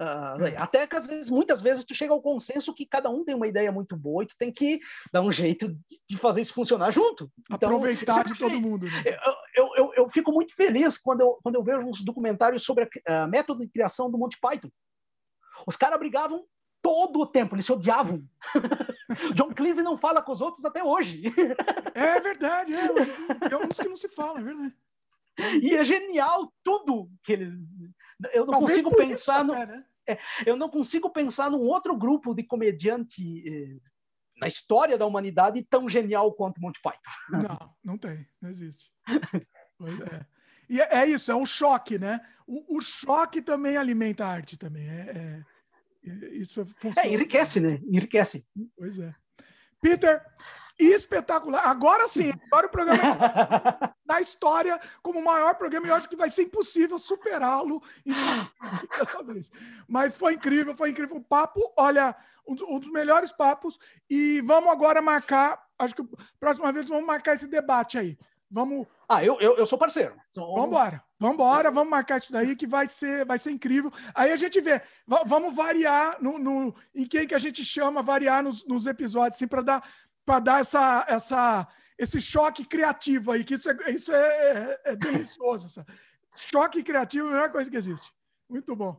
Uh, 0.00 0.58
até 0.58 0.86
que 0.88 0.96
às 0.96 1.06
vezes, 1.06 1.30
muitas 1.30 1.60
vezes, 1.60 1.84
tu 1.84 1.94
chega 1.94 2.12
ao 2.12 2.20
consenso 2.20 2.74
que 2.74 2.84
cada 2.84 3.08
um 3.08 3.24
tem 3.24 3.34
uma 3.34 3.46
ideia 3.46 3.70
muito 3.70 3.96
boa 3.96 4.24
e 4.24 4.26
tu 4.26 4.34
tem 4.36 4.52
que 4.52 4.80
dar 5.12 5.22
um 5.22 5.30
jeito 5.30 5.72
de, 6.08 6.16
fazer 6.18 6.40
isso 6.40 6.52
funcionar 6.52 6.90
junto. 6.90 7.30
Então, 7.50 7.68
Aproveitar 7.68 8.24
de 8.24 8.36
todo 8.36 8.60
mundo. 8.60 8.86
Né? 8.86 9.16
Eu, 9.56 9.70
eu, 9.76 9.92
eu, 9.94 10.10
fico 10.10 10.32
muito 10.32 10.52
feliz 10.54 10.98
quando 10.98 11.20
eu, 11.20 11.38
quando 11.42 11.54
eu 11.54 11.62
vejo 11.62 11.86
uns 11.86 12.02
documentários 12.02 12.64
sobre 12.64 12.88
a, 13.06 13.26
método 13.28 13.60
de 13.60 13.70
criação 13.70 14.10
do 14.10 14.18
Monty 14.18 14.38
Python. 14.40 14.68
Os 15.64 15.76
caras 15.76 15.98
brigavam 15.98 16.44
todo 16.82 17.20
o 17.20 17.26
tempo, 17.26 17.54
eles 17.54 17.64
se 17.64 17.72
odiavam. 17.72 18.22
John 19.34 19.54
Cleese 19.54 19.82
não 19.82 19.96
fala 19.96 20.20
com 20.20 20.32
os 20.32 20.40
outros 20.40 20.64
até 20.64 20.82
hoje. 20.82 21.22
É 21.94 22.20
verdade, 22.20 22.74
é. 22.74 23.52
É 23.52 23.56
uns 23.56 23.78
que 23.78 23.88
não 23.88 23.96
se 23.96 24.08
falam, 24.08 24.38
é 24.38 24.42
verdade. 24.42 24.74
E 25.62 25.74
é 25.74 25.84
genial 25.84 26.52
tudo 26.62 27.10
que 27.22 27.32
ele. 27.32 27.58
Eu 28.32 28.46
não 28.46 28.52
Talvez 28.52 28.82
consigo 28.82 28.96
pensar 28.96 29.44
no. 29.44 29.52
Até, 29.52 29.66
né? 29.66 29.84
é, 30.08 30.18
eu 30.46 30.56
não 30.56 30.68
consigo 30.68 31.10
pensar 31.10 31.50
num 31.50 31.60
outro 31.60 31.96
grupo 31.96 32.34
de 32.34 32.42
comediante 32.42 33.42
eh, 33.46 33.78
na 34.40 34.46
história 34.46 34.98
da 34.98 35.06
humanidade 35.06 35.62
tão 35.68 35.88
genial 35.88 36.32
quanto 36.34 36.60
Monty 36.60 36.80
Python. 36.82 37.00
Não, 37.30 37.74
não 37.84 37.98
tem, 37.98 38.26
não 38.40 38.50
existe. 38.50 38.90
pois 39.78 40.00
é. 40.00 40.26
E 40.68 40.80
é, 40.80 41.02
é 41.02 41.06
isso, 41.06 41.30
é 41.30 41.34
um 41.34 41.46
choque, 41.46 41.98
né? 41.98 42.20
O, 42.46 42.78
o, 42.78 42.80
choque 42.80 43.42
também 43.42 43.76
alimenta 43.76 44.24
a 44.24 44.28
arte 44.28 44.56
também. 44.56 44.88
É, 44.88 45.42
é 46.04 46.28
isso 46.32 46.66
funciona. 46.78 47.08
É, 47.08 47.12
enriquece, 47.12 47.60
né? 47.60 47.80
Enriquece. 47.86 48.46
Pois 48.76 48.98
é. 48.98 49.14
Peter, 49.80 50.24
espetacular. 50.78 51.66
Agora 51.68 52.08
sim, 52.08 52.32
agora 52.46 52.66
o 52.66 52.70
programa 52.70 53.00
na 54.04 54.20
história 54.20 54.78
como 55.02 55.20
o 55.20 55.24
maior 55.24 55.54
programa 55.54 55.86
e 55.86 55.90
eu 55.90 55.94
acho 55.94 56.08
que 56.08 56.16
vai 56.16 56.28
ser 56.28 56.42
impossível 56.42 56.98
superá-lo 56.98 57.82
dessa 58.98 59.22
vez. 59.22 59.50
Mas 59.88 60.14
foi 60.14 60.34
incrível, 60.34 60.76
foi 60.76 60.90
incrível 60.90 61.16
o 61.16 61.24
papo. 61.24 61.72
Olha, 61.76 62.14
um 62.46 62.78
dos 62.78 62.90
melhores 62.90 63.32
papos 63.32 63.78
e 64.08 64.40
vamos 64.42 64.70
agora 64.70 65.00
marcar, 65.00 65.62
acho 65.78 65.94
que 65.94 66.04
próxima 66.38 66.70
vez 66.72 66.88
vamos 66.88 67.06
marcar 67.06 67.34
esse 67.34 67.46
debate 67.46 67.98
aí. 67.98 68.18
Vamos. 68.50 68.86
Ah, 69.08 69.24
eu, 69.24 69.40
eu, 69.40 69.56
eu 69.56 69.66
sou 69.66 69.76
parceiro. 69.76 70.14
Vamos 70.36 70.66
embora. 70.66 71.02
Vamos 71.18 71.34
embora, 71.34 71.70
vamos 71.70 71.90
marcar 71.90 72.18
isso 72.18 72.30
daí 72.30 72.54
que 72.54 72.66
vai 72.66 72.86
ser, 72.86 73.24
vai 73.24 73.38
ser 73.38 73.50
incrível. 73.50 73.90
Aí 74.14 74.30
a 74.30 74.36
gente 74.36 74.60
vê, 74.60 74.80
vamos 75.26 75.56
variar 75.56 76.18
no, 76.20 76.38
no 76.38 76.74
em 76.94 77.06
quem 77.06 77.26
que 77.26 77.34
a 77.34 77.38
gente 77.38 77.64
chama, 77.64 78.02
variar 78.02 78.44
nos, 78.44 78.64
nos 78.64 78.86
episódios, 78.86 79.36
assim, 79.36 79.48
para 79.48 79.62
dar 79.62 79.82
para 80.24 80.40
dar 80.40 80.60
essa, 80.60 81.04
essa, 81.08 81.68
esse 81.98 82.20
choque 82.20 82.64
criativo 82.64 83.32
aí, 83.32 83.44
que 83.44 83.54
isso 83.54 83.70
é, 83.70 83.90
isso 83.90 84.12
é, 84.12 84.18
é, 84.18 84.80
é 84.92 84.96
delicioso. 84.96 85.66
Essa. 85.66 85.86
Choque 86.34 86.82
criativo 86.82 87.28
é 87.28 87.30
a 87.30 87.34
melhor 87.34 87.52
coisa 87.52 87.70
que 87.70 87.76
existe. 87.76 88.12
Muito 88.48 88.74
bom. 88.74 88.98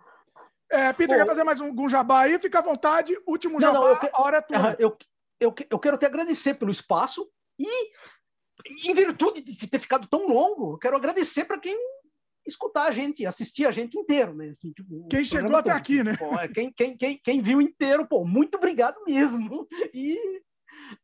É, 0.69 0.91
Peter, 0.93 1.17
bom, 1.17 1.23
quer 1.23 1.29
fazer 1.29 1.43
mais 1.43 1.59
um, 1.59 1.69
um 1.71 1.89
jabá 1.89 2.21
aí? 2.21 2.39
Fica 2.39 2.59
à 2.59 2.61
vontade. 2.61 3.15
Último 3.27 3.59
não, 3.59 3.73
jabá, 3.73 3.89
não, 3.89 3.99
que, 3.99 4.09
a 4.11 4.21
hora 4.21 4.37
é 4.37 4.41
tua. 4.41 4.75
Eu, 4.79 4.97
eu, 5.39 5.53
eu 5.69 5.79
quero 5.79 5.97
te 5.97 6.05
agradecer 6.05 6.55
pelo 6.55 6.71
espaço 6.71 7.29
e, 7.59 7.91
em 8.89 8.93
virtude 8.93 9.41
de 9.41 9.67
ter 9.67 9.79
ficado 9.79 10.07
tão 10.07 10.27
longo, 10.27 10.73
eu 10.73 10.77
quero 10.77 10.95
agradecer 10.95 11.45
para 11.45 11.59
quem 11.59 11.77
escutar 12.45 12.87
a 12.87 12.91
gente, 12.91 13.25
assistir 13.25 13.65
a 13.65 13.71
gente 13.71 13.97
inteiro, 13.97 14.33
né? 14.35 14.53
Assim, 14.57 14.71
tipo, 14.71 15.07
quem 15.07 15.23
chegou 15.23 15.55
até 15.55 15.71
todo. 15.71 15.79
aqui, 15.79 16.03
né? 16.03 16.15
Pô, 16.17 16.37
é, 16.39 16.47
quem, 16.47 16.71
quem, 16.71 16.95
quem, 16.95 17.17
quem 17.17 17.41
viu 17.41 17.61
inteiro, 17.61 18.07
pô, 18.07 18.23
muito 18.23 18.55
obrigado 18.55 18.97
mesmo. 19.05 19.67
E 19.93 20.17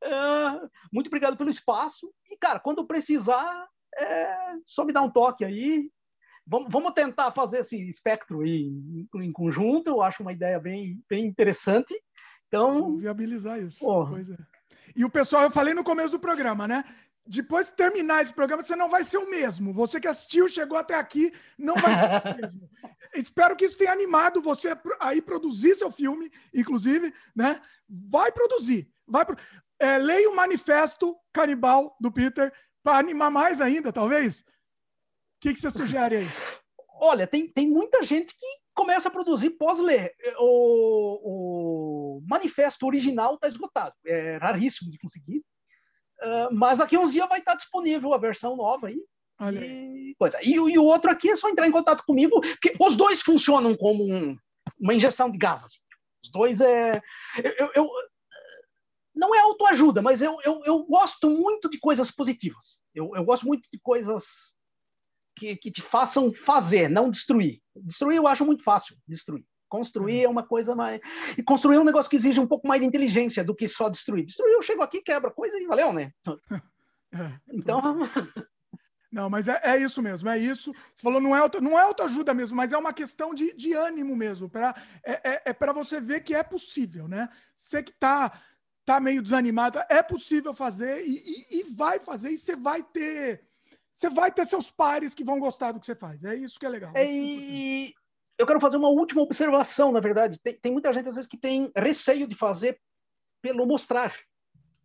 é, 0.03 0.62
muito 0.92 1.08
obrigado 1.08 1.38
pelo 1.38 1.49
espaço. 1.49 2.12
E, 2.30 2.38
cara, 2.38 2.60
quando 2.60 2.85
precisar, 2.85 3.67
é, 3.97 4.35
só 4.65 4.85
me 4.85 4.94
dá 4.94 5.01
um 5.01 5.10
toque 5.10 5.46
aí. 5.46 5.90
Vamos, 6.46 6.67
vamos 6.72 6.94
tentar 6.94 7.31
fazer 7.31 7.60
esse 7.60 7.78
espectro 7.88 8.42
aí 8.42 8.67
em, 8.67 9.08
em, 9.15 9.31
conjunto. 9.31 9.88
Eu 9.88 10.01
acho 10.01 10.24
uma 10.24 10.33
ideia 10.33 10.60
bem, 10.60 10.99
bem 11.10 11.26
interessante. 11.26 11.94
Então. 12.47 12.81
Vamos 12.81 13.01
viabilizar 13.01 13.60
isso. 13.60 13.80
Pois 13.80 14.30
é. 14.30 14.38
E 14.96 15.06
o 15.06 15.10
pessoal, 15.10 15.44
eu 15.44 15.51
falei 15.51 15.74
no 15.74 15.83
começo 15.83 16.12
do 16.12 16.19
programa, 16.19 16.67
né? 16.67 16.83
Depois 17.26 17.67
de 17.67 17.74
terminar 17.74 18.24
esse 18.24 18.33
programa, 18.33 18.64
você 18.64 18.76
não 18.76 18.90
vai 18.90 19.03
ser 19.03 19.17
o 19.17 19.30
mesmo. 19.30 19.72
Você 19.74 19.99
que 19.99 20.08
assistiu, 20.08 20.49
chegou 20.49 20.78
até 20.78 20.96
aqui, 20.96 21.31
não 21.58 21.76
vai 21.76 21.96
ser 21.96 22.06
o 22.06 22.42
mesmo. 22.42 22.69
Espero 23.14 23.56
que 23.56 23.64
isso 23.64 23.78
tenha 23.78 23.92
animado 23.92 24.42
você 24.42 24.76
aí 24.99 25.22
produzir 25.22 25.76
seu 25.76 25.92
filme, 25.92 26.31
inclusive, 26.53 27.14
né? 27.35 27.62
Vai 27.88 28.31
produzir. 28.31 28.92
Vai 29.08 29.26
pro 29.26 29.38
é, 29.81 29.97
leia 29.97 30.30
o 30.30 30.35
manifesto 30.35 31.17
canibal 31.33 31.96
do 31.99 32.12
Peter 32.12 32.53
para 32.83 32.99
animar 32.99 33.31
mais 33.31 33.60
ainda, 33.60 33.92
talvez. 33.92 34.40
O 34.40 34.44
que, 35.42 35.53
que 35.53 35.60
você 35.60 35.72
sugere 35.72 36.17
aí? 36.17 36.28
Olha, 36.99 37.26
tem, 37.26 37.51
tem 37.51 37.67
muita 37.67 38.03
gente 38.03 38.35
que 38.35 38.46
começa 38.76 39.08
a 39.08 39.12
produzir 39.12 39.49
pós-ler. 39.51 40.14
O, 40.38 42.19
o, 42.19 42.22
manifesto 42.30 42.85
original 42.85 43.33
está 43.33 43.47
esgotado, 43.47 43.96
é 44.06 44.38
raríssimo 44.38 44.92
de 44.92 44.99
conseguir. 44.99 45.40
Uh, 46.22 46.53
mas 46.53 46.78
daqui 46.78 46.96
a 46.96 46.99
uns 46.99 47.12
dias 47.12 47.28
vai 47.28 47.40
estar 47.40 47.56
disponível 47.56 48.14
a 48.14 48.19
versão 48.19 48.56
nova 48.56 48.88
aí. 48.88 49.01
Olha. 49.40 49.65
E, 49.65 50.14
coisa. 50.19 50.38
E, 50.44 50.53
e, 50.53 50.78
o 50.78 50.83
outro 50.83 51.10
aqui 51.10 51.31
é 51.31 51.35
só 51.35 51.49
entrar 51.49 51.67
em 51.67 51.72
contato 51.72 52.03
comigo, 52.06 52.40
porque 52.40 52.76
os 52.80 52.96
dois 52.96 53.24
funcionam 53.24 53.76
como 53.76 54.03
um, 54.03 54.38
uma 54.80 54.94
injeção 54.94 55.31
de 55.31 55.40
gás. 55.40 55.64
Assim. 55.64 55.80
Os 56.24 56.31
dois 56.31 56.62
é. 56.62 57.01
Eu, 57.58 57.72
eu, 57.74 57.90
não 59.13 59.35
é 59.35 59.40
autoajuda, 59.40 60.01
mas 60.01 60.22
eu, 60.22 60.38
eu, 60.44 60.61
eu 60.65 60.83
gosto 60.83 61.29
muito 61.29 61.69
de 61.69 61.79
coisas 61.79 62.10
positivas. 62.10 62.79
Eu, 62.94 63.11
eu 63.15 63.24
gosto 63.24 63.45
muito 63.45 63.67
de 63.72 63.79
coisas 63.79 64.56
que, 65.35 65.56
que 65.56 65.72
te 65.72 65.81
façam 65.81 66.31
fazer, 66.33 66.90
não 66.90 67.10
destruir. 67.10 67.60
Destruir 67.76 68.17
eu 68.17 68.27
acho 68.27 68.45
muito 68.45 68.63
fácil, 68.63 68.95
destruir. 69.08 69.45
Construir 69.67 70.24
é 70.24 70.29
uma 70.29 70.44
coisa 70.44 70.76
mais. 70.76 70.99
E 71.38 71.44
construir 71.44 71.77
é 71.77 71.79
um 71.79 71.85
negócio 71.85 72.10
que 72.10 72.17
exige 72.17 72.40
um 72.40 72.47
pouco 72.47 72.67
mais 72.67 72.81
de 72.81 72.88
inteligência 72.88 73.44
do 73.44 73.56
que 73.56 73.69
só 73.69 73.90
destruir. 73.90 74.26
Destruir, 74.26 74.51
eu 74.51 74.61
chego 74.61 74.81
aqui, 74.81 75.01
quebra 75.01 75.31
coisa 75.31 75.58
e 75.58 75.65
valeu, 75.65 75.94
né? 75.94 76.11
É, 77.13 77.29
então. 77.51 77.81
Não, 79.11 79.29
mas 79.29 79.49
é, 79.49 79.60
é, 79.61 79.77
isso 79.77 80.01
mesmo, 80.01 80.29
é 80.29 80.38
isso. 80.38 80.72
Você 80.95 81.01
falou, 81.03 81.19
não 81.19 81.35
é, 81.35 81.40
auto, 81.40 81.60
não 81.60 81.77
é 81.77 81.83
autoajuda 81.83 82.33
mesmo, 82.33 82.56
mas 82.56 82.72
é 82.72 82.77
uma 82.77 82.94
questão 82.94 83.33
de, 83.33 83.53
de 83.53 83.74
ânimo 83.74 84.15
mesmo. 84.15 84.49
Pra, 84.49 84.74
é 85.06 85.33
é, 85.33 85.42
é 85.47 85.53
para 85.53 85.74
você 85.74 85.99
ver 85.99 86.22
que 86.22 86.33
é 86.33 86.42
possível, 86.42 87.10
né? 87.10 87.27
Você 87.53 87.83
que 87.83 87.92
está 87.92 88.31
tá 88.85 88.99
meio 88.99 89.22
desanimado, 89.22 89.80
é 89.90 90.01
possível 90.01 90.53
fazer 90.53 91.06
e, 91.06 91.17
e, 91.17 91.60
e 91.60 91.64
vai 91.64 91.99
fazer, 91.99 92.31
e 92.31 92.38
você 92.38 92.56
vai 92.56 92.83
ter. 92.83 93.44
Você 93.94 94.10
vai 94.10 94.31
ter 94.31 94.46
seus 94.46 94.72
pares 94.72 95.14
que 95.14 95.24
vão 95.24 95.40
gostar 95.40 95.72
do 95.72 95.80
que 95.80 95.85
você 95.85 95.96
faz. 95.96 96.24
É 96.24 96.35
isso 96.35 96.60
que 96.60 96.65
é 96.65 96.69
legal. 96.69 96.92
É, 96.96 97.06
e 97.06 97.94
eu 98.38 98.47
quero 98.47 98.60
fazer 98.60 98.78
uma 98.78 98.90
última 98.90 99.22
observação, 99.22 99.92
na 99.92 99.99
verdade. 99.99 100.40
Tem, 100.40 100.58
tem 100.58 100.72
muita 100.72 100.92
gente, 100.94 101.10
às 101.10 101.15
vezes, 101.15 101.30
que 101.30 101.38
tem 101.38 101.72
receio 101.76 102.26
de 102.26 102.35
fazer 102.35 102.80
pelo 103.42 103.65
mostrar. 103.65 104.14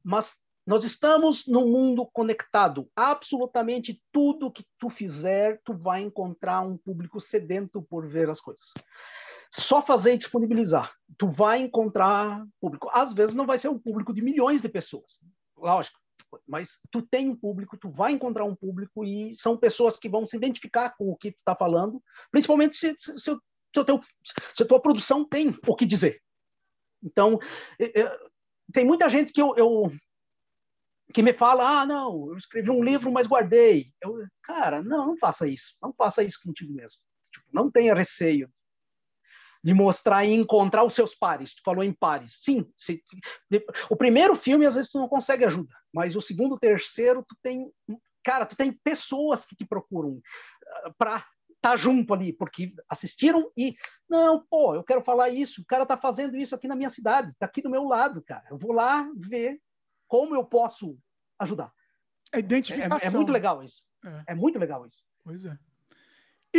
mas 0.05 0.35
nós 0.67 0.83
estamos 0.83 1.47
num 1.47 1.71
mundo 1.71 2.05
conectado. 2.05 2.91
Absolutamente 2.97 4.03
tudo 4.11 4.51
que 4.51 4.65
tu 4.79 4.91
fizer, 4.91 5.61
tu 5.65 5.73
vai 5.73 6.01
encontrar 6.01 6.63
um 6.63 6.77
público 6.77 7.21
sedento 7.21 7.81
por 7.81 8.09
ver 8.09 8.29
as 8.29 8.41
coisas. 8.41 8.75
Só 9.53 9.81
fazer 9.83 10.15
e 10.15 10.19
disponibilizar. 10.19 10.95
Tu 11.17 11.29
vai 11.29 11.61
encontrar 11.61 12.45
público. 12.61 12.89
Às 12.93 13.13
vezes 13.13 13.35
não 13.35 13.47
vai 13.47 13.59
ser 13.59 13.69
um 13.69 13.79
público 13.79 14.13
de 14.13 14.23
milhões 14.23 14.61
de 14.61 14.69
pessoas. 14.69 15.21
Lógico. 15.57 15.99
Mas 16.47 16.79
tu 16.91 17.03
tem 17.03 17.29
um 17.31 17.37
público, 17.37 17.79
tu 17.79 17.89
vai 17.89 18.13
encontrar 18.13 18.45
um 18.45 18.55
público 18.55 19.05
e 19.05 19.37
são 19.37 19.57
pessoas 19.57 19.97
que 19.97 20.09
vão 20.09 20.29
se 20.29 20.37
identificar 20.37 20.95
com 20.97 21.11
o 21.11 21.17
que 21.17 21.31
tu 21.31 21.39
está 21.39 21.55
falando, 21.55 22.03
principalmente 22.31 22.77
se, 22.77 22.95
se, 22.99 23.19
se, 23.19 23.37
se, 23.75 23.85
teu, 23.85 24.01
se 24.55 24.63
a 24.63 24.67
tua 24.67 24.81
produção 24.81 25.25
tem 25.25 25.57
o 25.67 25.77
que 25.77 25.87
dizer. 25.87 26.21
Então, 27.03 27.39
tem 28.73 28.85
muita 28.85 29.09
gente 29.09 29.33
que 29.33 29.41
eu, 29.41 29.55
eu 29.57 29.93
que 31.15 31.23
me 31.23 31.33
fala, 31.33 31.81
ah, 31.81 31.87
não, 31.87 32.31
eu 32.31 32.37
escrevi 32.37 32.71
um 32.71 32.83
livro, 32.83 33.11
mas 33.13 33.27
guardei. 33.27 33.93
Eu, 34.03 34.27
cara, 34.43 34.83
não, 34.83 35.07
não 35.07 35.17
faça 35.17 35.47
isso. 35.47 35.77
Não 35.81 35.93
faça 35.93 36.23
isso 36.23 36.41
contigo 36.43 36.73
mesmo. 36.73 36.99
Tipo, 37.33 37.47
não 37.53 37.71
tenha 37.71 37.95
receio 37.95 38.51
de 39.67 39.75
mostrar 39.75 40.25
e 40.25 40.33
encontrar 40.33 40.85
os 40.85 40.95
seus 40.95 41.13
pares. 41.13 41.53
Tu 41.53 41.61
falou 41.65 41.83
em 41.83 41.93
pares. 41.93 42.39
Sim, 42.41 42.73
se, 42.77 43.03
o 43.91 43.97
primeiro 43.97 44.37
filme, 44.37 44.65
às 44.65 44.77
vezes, 44.77 44.89
tu 44.89 44.97
não 44.97 45.09
consegue 45.09 45.45
ajuda. 45.45 45.75
Mas 45.93 46.15
o 46.15 46.21
segundo, 46.21 46.55
o 46.55 46.59
terceiro, 46.59 47.25
tu 47.29 47.37
tem... 47.43 47.69
Cara, 48.23 48.47
tu 48.47 48.55
tem 48.55 48.71
pessoas 48.71 49.45
que 49.45 49.57
te 49.57 49.67
procuram 49.67 50.21
ah, 50.69 50.95
para 50.97 51.17
estar 51.17 51.27
tá 51.61 51.77
junto 51.77 52.15
ali, 52.15 52.33
porque 52.33 52.73
assistiram 52.89 53.51
e... 53.57 53.75
Não, 54.09 54.47
pô, 54.49 54.77
eu 54.77 54.85
quero 54.85 55.03
falar 55.03 55.31
isso. 55.31 55.63
O 55.63 55.67
cara 55.67 55.85
tá 55.85 55.97
fazendo 55.97 56.37
isso 56.37 56.55
aqui 56.55 56.69
na 56.69 56.77
minha 56.77 56.91
cidade. 56.91 57.35
Tá 57.37 57.47
aqui 57.47 57.61
do 57.61 57.69
meu 57.69 57.83
lado, 57.83 58.23
cara. 58.23 58.47
Eu 58.49 58.59
vou 58.59 58.71
lá 58.71 59.11
ver 59.17 59.61
como 60.07 60.37
eu 60.37 60.45
posso 60.45 60.97
ajudar. 61.41 61.73
É 62.33 62.39
identificação. 62.39 63.09
É, 63.09 63.13
é 63.13 63.17
muito 63.17 63.33
legal 63.33 63.65
isso. 63.65 63.83
É. 64.05 64.25
é. 64.29 64.35
muito 64.37 64.61
legal 64.61 64.87
isso. 64.87 65.03
Pois 65.25 65.45
é. 65.45 65.59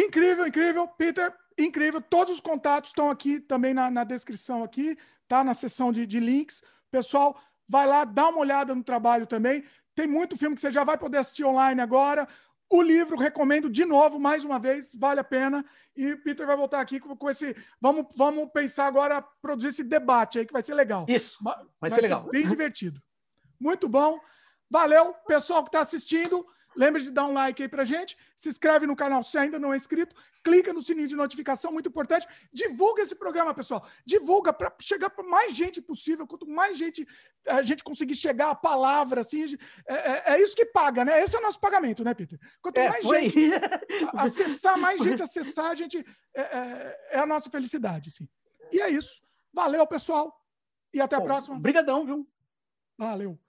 Incrível, 0.06 0.48
incrível. 0.48 0.88
Peter, 0.88 1.34
incrível. 1.58 2.02
Todos 2.02 2.36
os 2.36 2.40
contatos 2.40 2.92
estão 2.92 3.10
aqui 3.10 3.40
também 3.40 3.74
na, 3.74 3.90
na 3.90 4.04
descrição 4.04 4.64
aqui, 4.64 4.98
tá? 5.28 5.44
Na 5.44 5.54
seção 5.54 5.92
de, 5.92 6.06
de 6.06 6.20
links. 6.20 6.64
Pessoal, 6.92 7.40
vai 7.68 7.88
lá, 7.88 8.06
dá 8.06 8.30
uma 8.30 8.40
olhada 8.40 8.76
no 8.76 8.84
trabalho 8.84 9.26
também. 9.26 9.64
Tem 9.96 10.08
muito 10.08 10.38
filme 10.38 10.56
que 10.56 10.62
você 10.62 10.72
já 10.72 10.84
vai 10.84 10.98
poder 10.98 11.18
assistir 11.18 11.44
online 11.44 11.82
agora. 11.82 12.28
O 12.70 12.82
livro, 12.82 13.18
recomendo 13.18 13.70
de 13.70 13.86
novo, 13.86 14.20
mais 14.20 14.44
uma 14.44 14.60
vez, 14.60 14.94
vale 14.94 15.22
a 15.22 15.24
pena. 15.24 15.66
E 15.96 16.16
Peter 16.18 16.46
vai 16.46 16.58
voltar 16.58 16.82
aqui 16.82 17.00
com, 17.00 17.16
com 17.16 17.30
esse. 17.30 17.56
Vamos, 17.80 18.08
vamos 18.16 18.50
pensar 18.52 18.88
agora, 18.88 19.22
produzir 19.42 19.70
esse 19.70 19.84
debate 19.84 20.38
aí, 20.38 20.46
que 20.46 20.54
vai 20.54 20.62
ser 20.62 20.74
legal. 20.74 21.06
Isso. 21.08 21.38
Vai, 21.42 21.56
vai 21.80 21.90
ser, 21.90 21.96
ser 21.96 22.02
legal. 22.04 22.30
bem 22.30 22.48
divertido. 22.48 23.02
Muito 23.60 23.88
bom. 23.88 24.20
Valeu, 24.70 25.14
pessoal 25.26 25.64
que 25.64 25.70
está 25.70 25.80
assistindo. 25.80 26.46
Lembre 26.78 27.02
de 27.02 27.10
dar 27.10 27.26
um 27.26 27.34
like 27.34 27.64
aí 27.64 27.68
pra 27.68 27.84
gente. 27.84 28.16
Se 28.36 28.48
inscreve 28.48 28.86
no 28.86 28.96
canal 28.96 29.24
se 29.24 29.36
ainda 29.36 29.58
não 29.58 29.74
é 29.74 29.76
inscrito. 29.76 30.16
Clica 30.44 30.72
no 30.72 30.80
sininho 30.80 31.08
de 31.08 31.16
notificação, 31.16 31.72
muito 31.72 31.90
importante. 31.90 32.28
Divulga 32.54 33.02
esse 33.02 33.16
programa, 33.16 33.52
pessoal. 33.52 33.84
Divulga 34.06 34.54
para 34.54 34.72
chegar 34.80 35.10
para 35.10 35.24
mais 35.24 35.56
gente 35.56 35.82
possível. 35.82 36.28
Quanto 36.28 36.48
mais 36.48 36.78
gente 36.78 37.08
a 37.48 37.64
gente 37.64 37.84
conseguir 37.84 38.14
chegar 38.14 38.52
a 38.52 38.56
palavra, 38.56 39.22
assim, 39.22 39.58
é, 39.88 39.96
é, 39.96 40.24
é 40.36 40.42
isso 40.42 40.56
que 40.56 40.66
paga, 40.68 41.04
né? 41.04 41.24
Esse 41.24 41.36
é 41.36 41.40
o 41.40 41.42
nosso 41.42 41.60
pagamento, 41.60 42.04
né, 42.04 42.14
Peter? 42.14 42.40
Quanto 42.62 42.78
é, 42.78 42.90
mais 42.90 43.04
gente 43.04 43.52
acessar, 44.14 44.78
mais 44.78 45.02
gente 45.02 45.24
acessar, 45.24 45.72
a 45.72 45.76
gente 45.76 46.06
é, 46.36 46.42
é, 46.42 47.00
é, 47.14 47.20
a 47.20 47.26
nossa 47.26 47.50
felicidade, 47.50 48.10
assim. 48.10 48.30
E 48.72 48.80
é 48.80 48.90
isso. 48.90 49.24
Valeu, 49.52 49.88
pessoal. 49.88 50.32
E 50.94 51.02
até 51.02 51.18
Bom, 51.18 51.24
a 51.24 51.26
próxima. 51.26 51.58
Obrigadão, 51.58 52.06
viu? 52.06 52.30
Valeu. 52.96 53.40